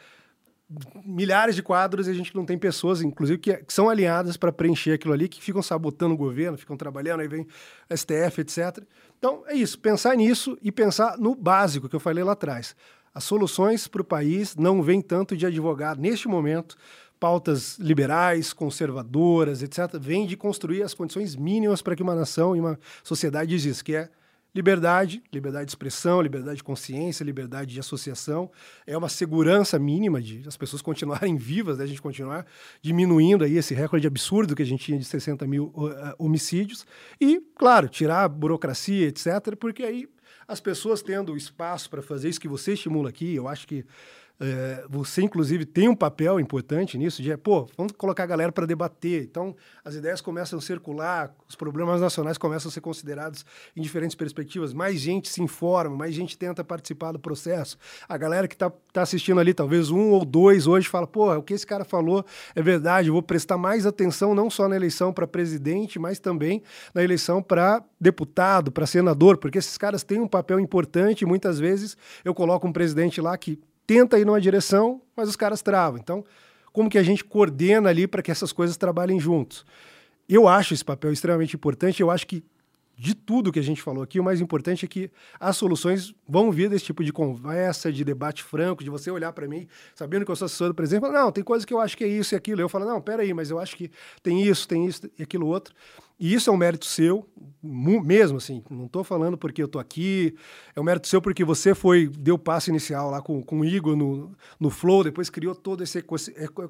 milhares 1.04 1.56
de 1.56 1.62
quadros 1.62 2.06
e 2.06 2.10
a 2.10 2.14
gente 2.14 2.34
não 2.34 2.44
tem 2.44 2.56
pessoas, 2.56 3.02
inclusive, 3.02 3.38
que, 3.38 3.54
que 3.56 3.72
são 3.72 3.88
alinhadas 3.88 4.36
para 4.36 4.52
preencher 4.52 4.92
aquilo 4.92 5.12
ali, 5.12 5.28
que 5.28 5.42
ficam 5.42 5.62
sabotando 5.62 6.14
o 6.14 6.16
governo, 6.16 6.56
ficam 6.56 6.76
trabalhando, 6.76 7.20
aí 7.20 7.28
vem 7.28 7.46
STF, 7.92 8.40
etc. 8.40 8.84
Então, 9.18 9.42
é 9.46 9.54
isso, 9.54 9.78
pensar 9.78 10.16
nisso 10.16 10.56
e 10.62 10.70
pensar 10.70 11.18
no 11.18 11.34
básico 11.34 11.88
que 11.88 11.96
eu 11.96 12.00
falei 12.00 12.22
lá 12.22 12.32
atrás. 12.32 12.76
As 13.12 13.24
soluções 13.24 13.88
para 13.88 14.02
o 14.02 14.04
país 14.04 14.54
não 14.54 14.82
vêm 14.82 15.02
tanto 15.02 15.36
de 15.36 15.44
advogado, 15.44 16.00
neste 16.00 16.28
momento, 16.28 16.76
pautas 17.18 17.76
liberais, 17.78 18.52
conservadoras, 18.52 19.62
etc., 19.62 19.98
vêm 20.00 20.26
de 20.26 20.36
construir 20.36 20.82
as 20.82 20.94
condições 20.94 21.34
mínimas 21.34 21.82
para 21.82 21.96
que 21.96 22.02
uma 22.02 22.14
nação 22.14 22.54
e 22.56 22.60
uma 22.60 22.78
sociedade 23.02 23.54
exista, 23.54 23.84
que 23.84 23.94
é 23.96 24.08
Liberdade, 24.54 25.22
liberdade 25.32 25.66
de 25.66 25.70
expressão, 25.70 26.20
liberdade 26.20 26.56
de 26.56 26.64
consciência, 26.64 27.22
liberdade 27.22 27.72
de 27.72 27.78
associação. 27.80 28.50
É 28.86 28.96
uma 28.96 29.08
segurança 29.08 29.78
mínima 29.78 30.20
de 30.20 30.42
as 30.46 30.56
pessoas 30.56 30.82
continuarem 30.82 31.36
vivas, 31.36 31.78
né? 31.78 31.84
a 31.84 31.86
gente 31.86 32.02
continuar 32.02 32.44
diminuindo 32.82 33.44
aí 33.44 33.56
esse 33.56 33.74
recorde 33.74 34.06
absurdo 34.06 34.56
que 34.56 34.62
a 34.62 34.66
gente 34.66 34.84
tinha 34.84 34.98
de 34.98 35.04
60 35.04 35.46
mil 35.46 35.66
uh, 35.76 36.14
homicídios. 36.18 36.84
E, 37.20 37.40
claro, 37.56 37.88
tirar 37.88 38.24
a 38.24 38.28
burocracia, 38.28 39.06
etc., 39.06 39.56
porque 39.58 39.84
aí 39.84 40.08
as 40.48 40.60
pessoas 40.60 41.00
tendo 41.00 41.36
espaço 41.36 41.88
para 41.88 42.02
fazer 42.02 42.28
isso 42.28 42.40
que 42.40 42.48
você 42.48 42.72
estimula 42.72 43.08
aqui, 43.08 43.34
eu 43.36 43.46
acho 43.46 43.68
que 43.68 43.84
é, 44.40 44.84
você, 44.88 45.20
inclusive, 45.20 45.66
tem 45.66 45.86
um 45.86 45.94
papel 45.94 46.40
importante 46.40 46.96
nisso, 46.96 47.22
de, 47.22 47.36
pô, 47.36 47.68
vamos 47.76 47.92
colocar 47.92 48.22
a 48.22 48.26
galera 48.26 48.50
para 48.50 48.64
debater. 48.64 49.22
Então, 49.24 49.54
as 49.84 49.94
ideias 49.94 50.22
começam 50.22 50.58
a 50.58 50.62
circular, 50.62 51.34
os 51.46 51.54
problemas 51.54 52.00
nacionais 52.00 52.38
começam 52.38 52.70
a 52.70 52.72
ser 52.72 52.80
considerados 52.80 53.44
em 53.76 53.82
diferentes 53.82 54.16
perspectivas, 54.16 54.72
mais 54.72 54.98
gente 54.98 55.28
se 55.28 55.42
informa, 55.42 55.94
mais 55.94 56.14
gente 56.14 56.38
tenta 56.38 56.64
participar 56.64 57.12
do 57.12 57.18
processo. 57.18 57.76
A 58.08 58.16
galera 58.16 58.48
que 58.48 58.54
está 58.54 58.72
tá 58.92 59.02
assistindo 59.02 59.38
ali, 59.38 59.52
talvez 59.52 59.90
um 59.90 60.10
ou 60.10 60.24
dois 60.24 60.66
hoje, 60.66 60.88
fala, 60.88 61.06
pô, 61.06 61.34
o 61.34 61.42
que 61.42 61.52
esse 61.52 61.66
cara 61.66 61.84
falou 61.84 62.24
é 62.54 62.62
verdade, 62.62 63.10
vou 63.10 63.22
prestar 63.22 63.58
mais 63.58 63.84
atenção 63.84 64.34
não 64.34 64.48
só 64.48 64.66
na 64.68 64.76
eleição 64.76 65.12
para 65.12 65.26
presidente, 65.26 65.98
mas 65.98 66.18
também 66.18 66.62
na 66.94 67.04
eleição 67.04 67.42
para 67.42 67.84
deputado, 68.00 68.72
para 68.72 68.86
senador, 68.86 69.36
porque 69.36 69.58
esses 69.58 69.76
caras 69.76 70.02
têm 70.02 70.18
um 70.18 70.28
papel 70.28 70.58
importante 70.58 71.22
e 71.22 71.26
muitas 71.26 71.58
vezes 71.58 71.94
eu 72.24 72.34
coloco 72.34 72.66
um 72.66 72.72
presidente 72.72 73.20
lá 73.20 73.36
que 73.36 73.58
tenta 73.90 74.20
ir 74.20 74.24
numa 74.24 74.40
direção, 74.40 75.02
mas 75.16 75.28
os 75.28 75.34
caras 75.34 75.62
travam. 75.62 75.98
Então, 75.98 76.24
como 76.72 76.88
que 76.88 76.96
a 76.96 77.02
gente 77.02 77.24
coordena 77.24 77.88
ali 77.88 78.06
para 78.06 78.22
que 78.22 78.30
essas 78.30 78.52
coisas 78.52 78.76
trabalhem 78.76 79.18
juntos? 79.18 79.66
Eu 80.28 80.46
acho 80.46 80.72
esse 80.72 80.84
papel 80.84 81.12
extremamente 81.12 81.56
importante. 81.56 82.00
Eu 82.00 82.08
acho 82.08 82.24
que 82.24 82.44
de 83.00 83.14
tudo 83.14 83.50
que 83.50 83.58
a 83.58 83.62
gente 83.62 83.80
falou 83.80 84.02
aqui, 84.02 84.20
o 84.20 84.22
mais 84.22 84.42
importante 84.42 84.84
é 84.84 84.88
que 84.88 85.10
as 85.40 85.56
soluções 85.56 86.14
vão 86.28 86.52
vir 86.52 86.68
desse 86.68 86.84
tipo 86.84 87.02
de 87.02 87.10
conversa, 87.10 87.90
de 87.90 88.04
debate 88.04 88.42
franco, 88.42 88.84
de 88.84 88.90
você 88.90 89.10
olhar 89.10 89.32
para 89.32 89.48
mim, 89.48 89.66
sabendo 89.94 90.26
que 90.26 90.30
eu 90.30 90.36
sou 90.36 90.44
assessor 90.44 90.68
do 90.68 90.74
presidente, 90.74 91.02
e 91.02 91.06
falar, 91.06 91.24
não, 91.24 91.32
tem 91.32 91.42
coisa 91.42 91.66
que 91.66 91.72
eu 91.72 91.80
acho 91.80 91.96
que 91.96 92.04
é 92.04 92.06
isso 92.06 92.34
e 92.34 92.36
aquilo. 92.36 92.60
Eu 92.60 92.68
falo, 92.68 92.84
não, 92.84 93.00
peraí, 93.00 93.32
mas 93.32 93.50
eu 93.50 93.58
acho 93.58 93.74
que 93.74 93.90
tem 94.22 94.42
isso, 94.42 94.68
tem 94.68 94.84
isso 94.84 95.10
e 95.18 95.22
aquilo 95.22 95.46
outro. 95.46 95.74
E 96.18 96.34
isso 96.34 96.50
é 96.50 96.52
um 96.52 96.58
mérito 96.58 96.84
seu, 96.84 97.26
mesmo 97.62 98.36
assim, 98.36 98.62
não 98.68 98.84
estou 98.84 99.02
falando 99.02 99.38
porque 99.38 99.62
eu 99.62 99.66
estou 99.66 99.80
aqui, 99.80 100.36
é 100.76 100.78
um 100.78 100.84
mérito 100.84 101.08
seu 101.08 101.22
porque 101.22 101.42
você 101.42 101.74
foi, 101.74 102.06
deu 102.06 102.34
o 102.34 102.38
passo 102.38 102.68
inicial 102.68 103.10
lá 103.10 103.22
com, 103.22 103.42
com 103.42 103.60
o 103.60 103.64
Igor 103.64 103.96
no, 103.96 104.30
no 104.60 104.68
Flow, 104.68 105.02
depois 105.02 105.30
criou 105.30 105.54
todo 105.54 105.82
esse 105.82 106.04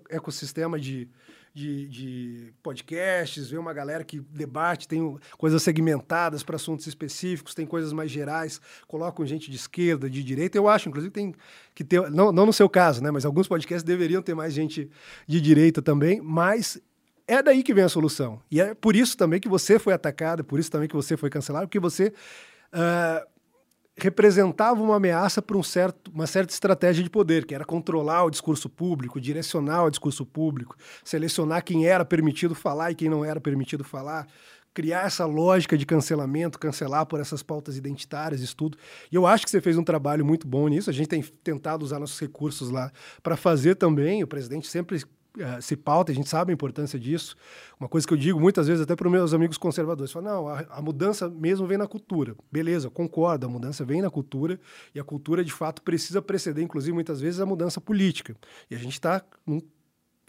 ecossistema 0.08 0.78
de, 0.78 1.08
de, 1.52 1.88
de, 1.88 2.54
podcasts, 2.62 3.50
ver 3.50 3.58
uma 3.58 3.72
galera 3.72 4.04
que 4.04 4.20
debate, 4.20 4.86
tem 4.86 5.18
coisas 5.36 5.62
segmentadas 5.62 6.42
para 6.42 6.56
assuntos 6.56 6.86
específicos, 6.86 7.54
tem 7.54 7.66
coisas 7.66 7.92
mais 7.92 8.10
gerais, 8.10 8.60
colocam 8.86 9.26
gente 9.26 9.50
de 9.50 9.56
esquerda, 9.56 10.08
de 10.08 10.22
direita. 10.22 10.56
Eu 10.56 10.68
acho, 10.68 10.88
inclusive, 10.88 11.12
tem 11.12 11.34
que 11.74 11.84
ter, 11.84 12.10
não, 12.10 12.30
não 12.32 12.46
no 12.46 12.52
seu 12.52 12.68
caso, 12.68 13.02
né? 13.02 13.10
Mas 13.10 13.24
alguns 13.24 13.48
podcasts 13.48 13.82
deveriam 13.82 14.22
ter 14.22 14.34
mais 14.34 14.52
gente 14.52 14.90
de 15.26 15.40
direita 15.40 15.82
também, 15.82 16.20
mas 16.20 16.80
é 17.26 17.42
daí 17.42 17.62
que 17.62 17.72
vem 17.72 17.84
a 17.84 17.88
solução. 17.88 18.42
E 18.50 18.60
é 18.60 18.74
por 18.74 18.96
isso 18.96 19.16
também 19.16 19.40
que 19.40 19.48
você 19.48 19.78
foi 19.78 19.92
atacado, 19.92 20.42
por 20.42 20.58
isso 20.58 20.70
também 20.70 20.88
que 20.88 20.96
você 20.96 21.16
foi 21.16 21.30
cancelado, 21.30 21.66
porque 21.66 21.78
você. 21.78 22.12
Uh, 22.72 23.29
representava 24.04 24.82
uma 24.82 24.96
ameaça 24.96 25.40
para 25.40 25.56
um 25.56 25.62
certo, 25.62 26.10
uma 26.12 26.26
certa 26.26 26.52
estratégia 26.52 27.02
de 27.02 27.10
poder, 27.10 27.44
que 27.44 27.54
era 27.54 27.64
controlar 27.64 28.24
o 28.24 28.30
discurso 28.30 28.68
público, 28.68 29.20
direcionar 29.20 29.84
o 29.84 29.90
discurso 29.90 30.24
público, 30.24 30.76
selecionar 31.04 31.64
quem 31.64 31.86
era 31.86 32.04
permitido 32.04 32.54
falar 32.54 32.90
e 32.90 32.94
quem 32.94 33.08
não 33.08 33.24
era 33.24 33.40
permitido 33.40 33.84
falar, 33.84 34.26
criar 34.72 35.06
essa 35.06 35.26
lógica 35.26 35.76
de 35.76 35.84
cancelamento, 35.84 36.58
cancelar 36.58 37.06
por 37.06 37.20
essas 37.20 37.42
pautas 37.42 37.76
identitárias, 37.76 38.40
isso 38.40 38.56
tudo. 38.56 38.78
E 39.10 39.16
eu 39.16 39.26
acho 39.26 39.44
que 39.44 39.50
você 39.50 39.60
fez 39.60 39.76
um 39.76 39.84
trabalho 39.84 40.24
muito 40.24 40.46
bom 40.46 40.68
nisso. 40.68 40.90
A 40.90 40.92
gente 40.92 41.08
tem 41.08 41.22
tentado 41.22 41.84
usar 41.84 41.98
nossos 41.98 42.18
recursos 42.20 42.70
lá 42.70 42.92
para 43.22 43.36
fazer 43.36 43.74
também. 43.74 44.22
O 44.22 44.26
presidente 44.26 44.68
sempre 44.68 45.02
uh, 45.36 45.60
se 45.60 45.76
pauta, 45.76 46.12
a 46.12 46.14
gente 46.14 46.28
sabe 46.28 46.52
a 46.52 46.54
importância 46.54 46.98
disso. 46.98 47.36
Uma 47.78 47.88
coisa 47.88 48.06
que 48.06 48.12
eu 48.12 48.18
digo 48.18 48.40
muitas 48.40 48.66
vezes 48.66 48.82
até 48.82 48.94
para 48.96 49.06
os 49.06 49.12
meus 49.12 49.34
amigos 49.34 49.58
conservadores, 49.58 50.12
falam, 50.12 50.32
não, 50.32 50.48
a, 50.48 50.60
a, 50.70 50.82
mudança 50.82 51.28
mesmo 51.28 51.66
vem 51.66 51.78
na 51.78 51.86
cultura. 51.86 52.34
Beleza, 52.50 52.90
concordo, 52.90 53.46
a 53.46 53.48
mudança 53.48 53.84
vem 53.84 54.02
na 54.02 54.10
cultura 54.10 54.58
e 54.94 55.00
a 55.00 55.04
cultura 55.04 55.44
de 55.44 55.52
fato 55.52 55.82
precisa 55.82 56.20
preceder, 56.20 56.64
inclusive 56.64 56.92
muitas 56.92 57.20
vezes, 57.20 57.40
a 57.40 57.46
mudança 57.46 57.80
política. 57.80 58.36
E 58.70 58.74
a 58.74 58.78
gente 58.78 58.94
está 58.94 59.24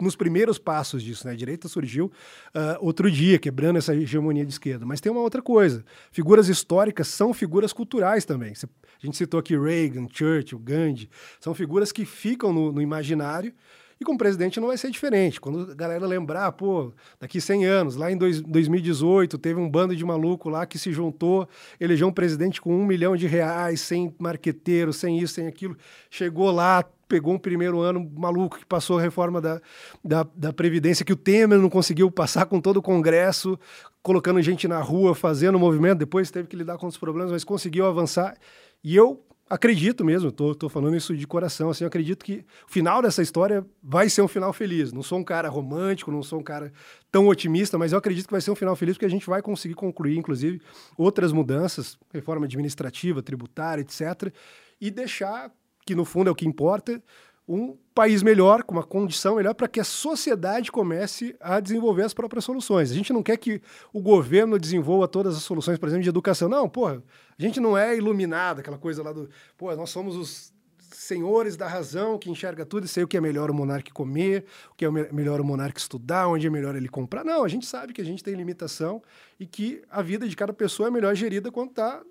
nos 0.02 0.16
primeiros 0.16 0.58
passos 0.58 1.04
disso, 1.04 1.28
né? 1.28 1.34
A 1.34 1.36
direita 1.36 1.68
surgiu 1.68 2.06
uh, 2.06 2.78
outro 2.80 3.10
dia, 3.10 3.38
quebrando 3.38 3.78
essa 3.78 3.96
hegemonia 3.96 4.46
de 4.46 4.52
esquerda. 4.52 4.86
Mas 4.86 5.00
tem 5.00 5.12
uma 5.12 5.22
outra 5.22 5.42
coisa: 5.42 5.86
figuras 6.12 6.50
históricas 6.50 7.08
são 7.08 7.34
figuras 7.34 7.72
culturais 7.72 8.26
também. 8.26 8.54
A 8.54 9.06
gente 9.06 9.16
citou 9.16 9.40
aqui 9.40 9.58
Reagan, 9.58 10.08
Churchill, 10.12 10.60
Gandhi, 10.60 11.10
são 11.40 11.54
figuras 11.54 11.92
que 11.92 12.06
ficam 12.06 12.52
no, 12.52 12.72
no 12.72 12.82
imaginário. 12.82 13.54
E 14.02 14.04
com 14.04 14.14
o 14.14 14.18
presidente 14.18 14.60
não 14.60 14.70
vai 14.70 14.78
ser 14.80 14.90
diferente. 14.90 15.40
Quando 15.40 15.72
a 15.72 15.76
galera 15.76 16.08
lembrar, 16.08 16.52
pô, 16.54 16.92
daqui 17.20 17.40
100 17.40 17.66
anos, 17.66 17.96
lá 17.96 18.12
em 18.12 18.18
dois, 18.18 18.42
2018, 18.42 19.38
teve 19.38 19.60
um 19.60 19.70
bando 19.70 19.96
de 19.96 20.04
maluco 20.04 20.50
lá 20.50 20.66
que 20.66 20.80
se 20.80 20.92
juntou, 20.92 21.48
elegeu 21.80 22.08
um 22.08 22.12
presidente 22.12 22.60
com 22.60 22.76
um 22.76 22.84
milhão 22.84 23.16
de 23.16 23.28
reais, 23.28 23.80
sem 23.80 24.12
marqueteiro, 24.18 24.92
sem 24.92 25.20
isso, 25.20 25.36
sem 25.36 25.46
aquilo. 25.46 25.78
Chegou 26.10 26.50
lá, 26.50 26.84
pegou 27.08 27.36
um 27.36 27.38
primeiro 27.38 27.80
ano 27.80 28.12
maluco 28.18 28.58
que 28.58 28.66
passou 28.66 28.98
a 28.98 29.02
reforma 29.04 29.40
da, 29.40 29.62
da, 30.04 30.26
da, 30.36 30.52
Previdência, 30.52 31.06
que 31.06 31.14
o 31.14 31.16
Temer 31.16 31.60
não 31.60 31.70
conseguiu 31.70 32.10
passar 32.10 32.48
com 32.48 32.60
todo 32.60 32.78
o 32.78 32.82
Congresso, 32.82 33.56
colocando 34.02 34.42
gente 34.42 34.68
na 34.68 34.80
rua, 34.80 35.14
fazendo 35.14 35.60
movimento, 35.60 36.00
depois 36.00 36.32
teve 36.32 36.48
que 36.48 36.56
lidar 36.56 36.80
com 36.80 36.88
os 36.88 36.98
problemas, 36.98 37.32
mas 37.32 37.44
conseguiu 37.44 37.86
avançar. 37.86 38.36
E 38.84 38.96
eu 38.96 39.24
acredito 39.52 40.06
mesmo, 40.06 40.30
estou 40.30 40.70
falando 40.70 40.96
isso 40.96 41.16
de 41.16 41.28
coração, 41.28 41.70
assim, 41.70 41.84
acredito 41.84 42.24
que 42.24 42.46
o 42.68 42.72
final 42.72 43.02
dessa 43.02 43.22
história 43.22 43.66
vai 43.84 44.10
ser 44.10 44.22
um 44.22 44.28
final 44.28 44.54
feliz. 44.54 44.94
Não 44.94 45.04
sou 45.04 45.20
um 45.20 45.24
cara 45.24 45.50
romântico, 45.50 46.10
não 46.10 46.24
sou 46.24 46.40
um 46.40 46.44
cara 46.44 46.72
tão 47.12 47.28
otimista, 47.28 47.78
mas 47.78 47.92
eu 47.92 47.98
acredito 47.98 48.28
que 48.28 48.32
vai 48.32 48.40
ser 48.40 48.50
um 48.50 48.56
final 48.56 48.76
feliz 48.78 48.96
porque 48.96 49.06
a 49.06 49.10
gente 49.10 49.28
vai 49.28 49.42
conseguir 49.42 49.76
concluir, 49.76 50.18
inclusive, 50.18 50.62
outras 50.98 51.34
mudanças, 51.34 51.98
reforma 52.14 52.46
administrativa, 52.46 53.22
tributária, 53.22 53.82
etc., 53.82 54.34
e 54.80 54.90
deixar 54.90 55.52
que 55.86 55.94
no 55.94 56.06
fundo 56.06 56.30
é 56.30 56.32
o 56.32 56.36
que 56.36 56.48
importa, 56.48 57.04
um 57.48 57.76
país 57.94 58.24
melhor, 58.24 58.64
com 58.64 58.74
uma 58.74 58.84
condição 58.84 59.36
melhor, 59.36 59.54
para 59.54 59.68
que 59.68 59.80
a 59.80 59.84
sociedade 59.84 60.72
comece 60.72 61.36
a 61.40 61.60
desenvolver 61.60 62.04
as 62.04 62.14
próprias 62.14 62.46
soluções. 62.46 62.92
A 62.92 62.94
gente 62.94 63.12
não 63.12 63.22
quer 63.22 63.38
que 63.38 63.62
o 63.92 64.02
governo 64.02 64.58
desenvolva 64.58 65.08
todas 65.08 65.36
as 65.36 65.44
soluções, 65.44 65.78
por 65.78 65.88
exemplo, 65.88 66.04
de 66.04 66.10
educação. 66.10 66.48
Não, 66.48 66.70
porra, 66.70 67.04
a 67.38 67.42
gente 67.42 67.60
não 67.60 67.78
é 67.78 67.96
iluminado, 67.96 68.60
aquela 68.60 68.78
coisa 68.78 69.04
lá 69.04 69.12
do. 69.12 69.30
Pô, 69.58 69.76
nós 69.76 69.90
somos 69.90 70.16
os 70.16 70.54
senhores 70.94 71.58
da 71.58 71.68
razão 71.68 72.18
que 72.18 72.30
enxerga 72.30 72.66
tudo 72.66 72.86
e 72.86 72.88
sei 72.88 73.04
o 73.04 73.08
que 73.08 73.18
é 73.18 73.22
melhor 73.22 73.50
o 73.50 73.54
monarca 73.54 73.92
comer, 73.92 74.46
o 74.72 74.76
que 74.76 74.86
é 74.86 74.90
melhor 74.90 75.42
o 75.42 75.44
monarca 75.44 75.80
estudar, 75.80 76.28
onde 76.28 76.48
é 76.48 76.50
melhor 76.50 76.76
ele 76.76 76.88
comprar. 76.88 77.24
Não, 77.24 77.44
a 77.44 77.48
gente 77.48 77.66
sabe 77.66 77.94
que 77.94 78.02
a 78.02 78.06
gente 78.06 78.24
tem 78.24 78.36
limitação 78.36 79.02
e 79.40 79.46
que 79.46 79.82
a 79.90 80.02
vida 80.02 80.28
de 80.28 80.36
cada 80.36 80.54
pessoa 80.54 80.88
é 80.88 80.92
melhor 80.92 81.16
gerida 81.16 81.52
quando 81.52 81.72
está 81.72 82.02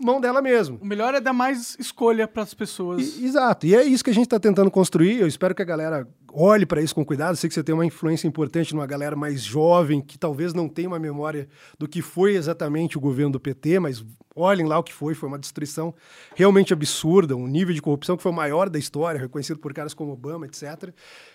mão 0.00 0.20
dela 0.20 0.40
mesmo. 0.40 0.78
O 0.80 0.86
melhor 0.86 1.14
é 1.14 1.20
dar 1.20 1.32
mais 1.32 1.76
escolha 1.78 2.26
para 2.28 2.42
as 2.42 2.54
pessoas. 2.54 3.16
E, 3.18 3.24
exato. 3.24 3.66
E 3.66 3.74
é 3.74 3.84
isso 3.84 4.04
que 4.04 4.10
a 4.10 4.14
gente 4.14 4.26
está 4.26 4.38
tentando 4.38 4.70
construir. 4.70 5.20
Eu 5.20 5.26
espero 5.26 5.54
que 5.54 5.62
a 5.62 5.64
galera 5.64 6.06
olhe 6.32 6.64
para 6.64 6.80
isso 6.80 6.94
com 6.94 7.04
cuidado. 7.04 7.36
Sei 7.36 7.48
que 7.48 7.54
você 7.54 7.62
tem 7.62 7.74
uma 7.74 7.86
influência 7.86 8.28
importante 8.28 8.74
numa 8.74 8.86
galera 8.86 9.16
mais 9.16 9.42
jovem, 9.42 10.00
que 10.00 10.18
talvez 10.18 10.54
não 10.54 10.68
tenha 10.68 10.88
uma 10.88 10.98
memória 10.98 11.48
do 11.78 11.88
que 11.88 12.00
foi 12.00 12.36
exatamente 12.36 12.96
o 12.96 13.00
governo 13.00 13.32
do 13.32 13.40
PT, 13.40 13.80
mas 13.80 14.04
olhem 14.36 14.66
lá 14.66 14.78
o 14.78 14.82
que 14.82 14.92
foi. 14.92 15.14
Foi 15.14 15.28
uma 15.28 15.38
destruição 15.38 15.94
realmente 16.36 16.72
absurda, 16.72 17.36
um 17.36 17.46
nível 17.46 17.74
de 17.74 17.82
corrupção 17.82 18.16
que 18.16 18.22
foi 18.22 18.32
o 18.32 18.34
maior 18.34 18.68
da 18.68 18.78
história, 18.78 19.20
reconhecido 19.20 19.58
por 19.58 19.72
caras 19.74 19.94
como 19.94 20.12
Obama, 20.12 20.46
etc. 20.46 20.92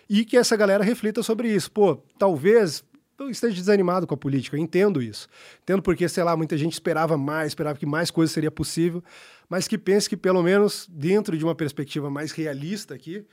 E 0.09 0.23
que 0.23 0.37
essa 0.37 0.55
galera 0.55 0.83
reflita 0.83 1.21
sobre 1.21 1.53
isso. 1.53 1.71
Pô, 1.71 1.97
talvez 2.17 2.83
eu 3.19 3.29
esteja 3.29 3.55
desanimado 3.55 4.07
com 4.07 4.13
a 4.13 4.17
política, 4.17 4.57
eu 4.57 4.61
entendo 4.61 5.01
isso. 5.01 5.27
Entendo 5.61 5.81
porque, 5.81 6.07
sei 6.09 6.23
lá, 6.23 6.35
muita 6.35 6.57
gente 6.57 6.73
esperava 6.73 7.17
mais, 7.17 7.47
esperava 7.47 7.77
que 7.77 7.85
mais 7.85 8.09
coisa 8.09 8.31
seria 8.31 8.51
possível, 8.51 9.03
mas 9.49 9.67
que 9.67 9.77
pense 9.77 10.09
que, 10.09 10.17
pelo 10.17 10.41
menos 10.41 10.87
dentro 10.89 11.37
de 11.37 11.43
uma 11.43 11.55
perspectiva 11.55 12.09
mais 12.09 12.31
realista 12.31 12.93
aqui, 12.93 13.25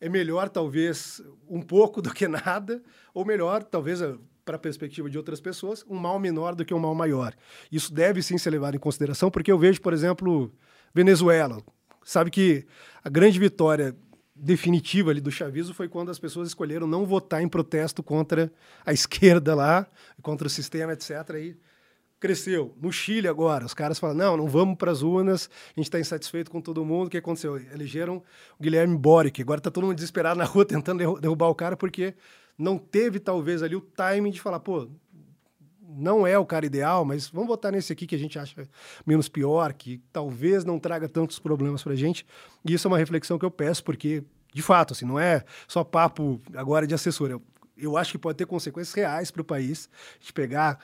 é 0.00 0.08
melhor, 0.08 0.48
talvez, 0.48 1.22
um 1.48 1.62
pouco 1.62 2.02
do 2.02 2.12
que 2.12 2.26
nada, 2.28 2.82
ou 3.14 3.24
melhor, 3.24 3.62
talvez, 3.62 4.02
eh, 4.02 4.14
para 4.44 4.56
a 4.56 4.58
perspectiva 4.58 5.08
de 5.08 5.16
outras 5.16 5.40
pessoas, 5.40 5.84
um 5.88 5.96
mal 5.96 6.18
menor 6.18 6.54
do 6.54 6.64
que 6.64 6.74
um 6.74 6.78
mal 6.78 6.94
maior. 6.94 7.34
Isso 7.70 7.94
deve 7.94 8.20
sim 8.22 8.36
ser 8.36 8.50
levado 8.50 8.74
em 8.74 8.80
consideração, 8.80 9.30
porque 9.30 9.52
eu 9.52 9.58
vejo, 9.58 9.80
por 9.80 9.92
exemplo, 9.92 10.52
Venezuela. 10.92 11.62
Sabe 12.04 12.30
que 12.30 12.66
a 13.04 13.08
grande 13.08 13.38
vitória 13.38 13.96
definitiva 14.42 15.12
ali 15.12 15.20
do 15.20 15.30
chavismo 15.30 15.72
foi 15.72 15.88
quando 15.88 16.10
as 16.10 16.18
pessoas 16.18 16.48
escolheram 16.48 16.84
não 16.84 17.06
votar 17.06 17.40
em 17.40 17.48
protesto 17.48 18.02
contra 18.02 18.52
a 18.84 18.92
esquerda 18.92 19.54
lá, 19.54 19.86
contra 20.20 20.48
o 20.48 20.50
sistema, 20.50 20.92
etc. 20.92 21.10
Aí 21.30 21.56
cresceu. 22.18 22.74
No 22.80 22.92
Chile 22.92 23.28
agora, 23.28 23.64
os 23.64 23.72
caras 23.72 24.00
falam, 24.00 24.16
não, 24.16 24.36
não 24.36 24.48
vamos 24.48 24.76
para 24.76 24.90
as 24.90 25.00
urnas, 25.00 25.48
a 25.68 25.80
gente 25.80 25.86
está 25.86 26.00
insatisfeito 26.00 26.50
com 26.50 26.60
todo 26.60 26.84
mundo. 26.84 27.06
O 27.06 27.10
que 27.10 27.18
aconteceu? 27.18 27.56
Elegeram 27.56 28.22
o 28.58 28.62
Guilherme 28.62 28.96
Boric. 28.96 29.40
Agora 29.40 29.58
está 29.58 29.70
todo 29.70 29.84
mundo 29.84 29.94
desesperado 29.94 30.36
na 30.36 30.44
rua 30.44 30.64
tentando 30.66 31.20
derrubar 31.20 31.48
o 31.48 31.54
cara 31.54 31.76
porque 31.76 32.14
não 32.58 32.78
teve, 32.78 33.20
talvez, 33.20 33.62
ali 33.62 33.76
o 33.76 33.80
timing 33.80 34.30
de 34.30 34.40
falar, 34.40 34.58
pô, 34.58 34.88
não 35.96 36.26
é 36.26 36.38
o 36.38 36.46
cara 36.46 36.66
ideal, 36.66 37.04
mas 37.04 37.28
vamos 37.28 37.48
votar 37.48 37.72
nesse 37.72 37.92
aqui 37.92 38.06
que 38.06 38.14
a 38.14 38.18
gente 38.18 38.38
acha 38.38 38.68
menos 39.06 39.28
pior, 39.28 39.72
que 39.72 40.00
talvez 40.12 40.64
não 40.64 40.78
traga 40.78 41.08
tantos 41.08 41.38
problemas 41.38 41.82
para 41.82 41.92
a 41.92 41.96
gente. 41.96 42.26
E 42.64 42.72
isso 42.74 42.86
é 42.86 42.90
uma 42.90 42.98
reflexão 42.98 43.38
que 43.38 43.44
eu 43.44 43.50
peço, 43.50 43.84
porque, 43.84 44.22
de 44.52 44.62
fato, 44.62 44.92
assim, 44.92 45.04
não 45.04 45.18
é 45.18 45.44
só 45.68 45.84
papo 45.84 46.40
agora 46.54 46.86
de 46.86 46.94
assessor. 46.94 47.30
Eu, 47.30 47.42
eu 47.76 47.96
acho 47.96 48.12
que 48.12 48.18
pode 48.18 48.38
ter 48.38 48.46
consequências 48.46 48.94
reais 48.94 49.30
para 49.30 49.42
o 49.42 49.44
país. 49.44 49.88
De 50.20 50.32
pegar 50.32 50.78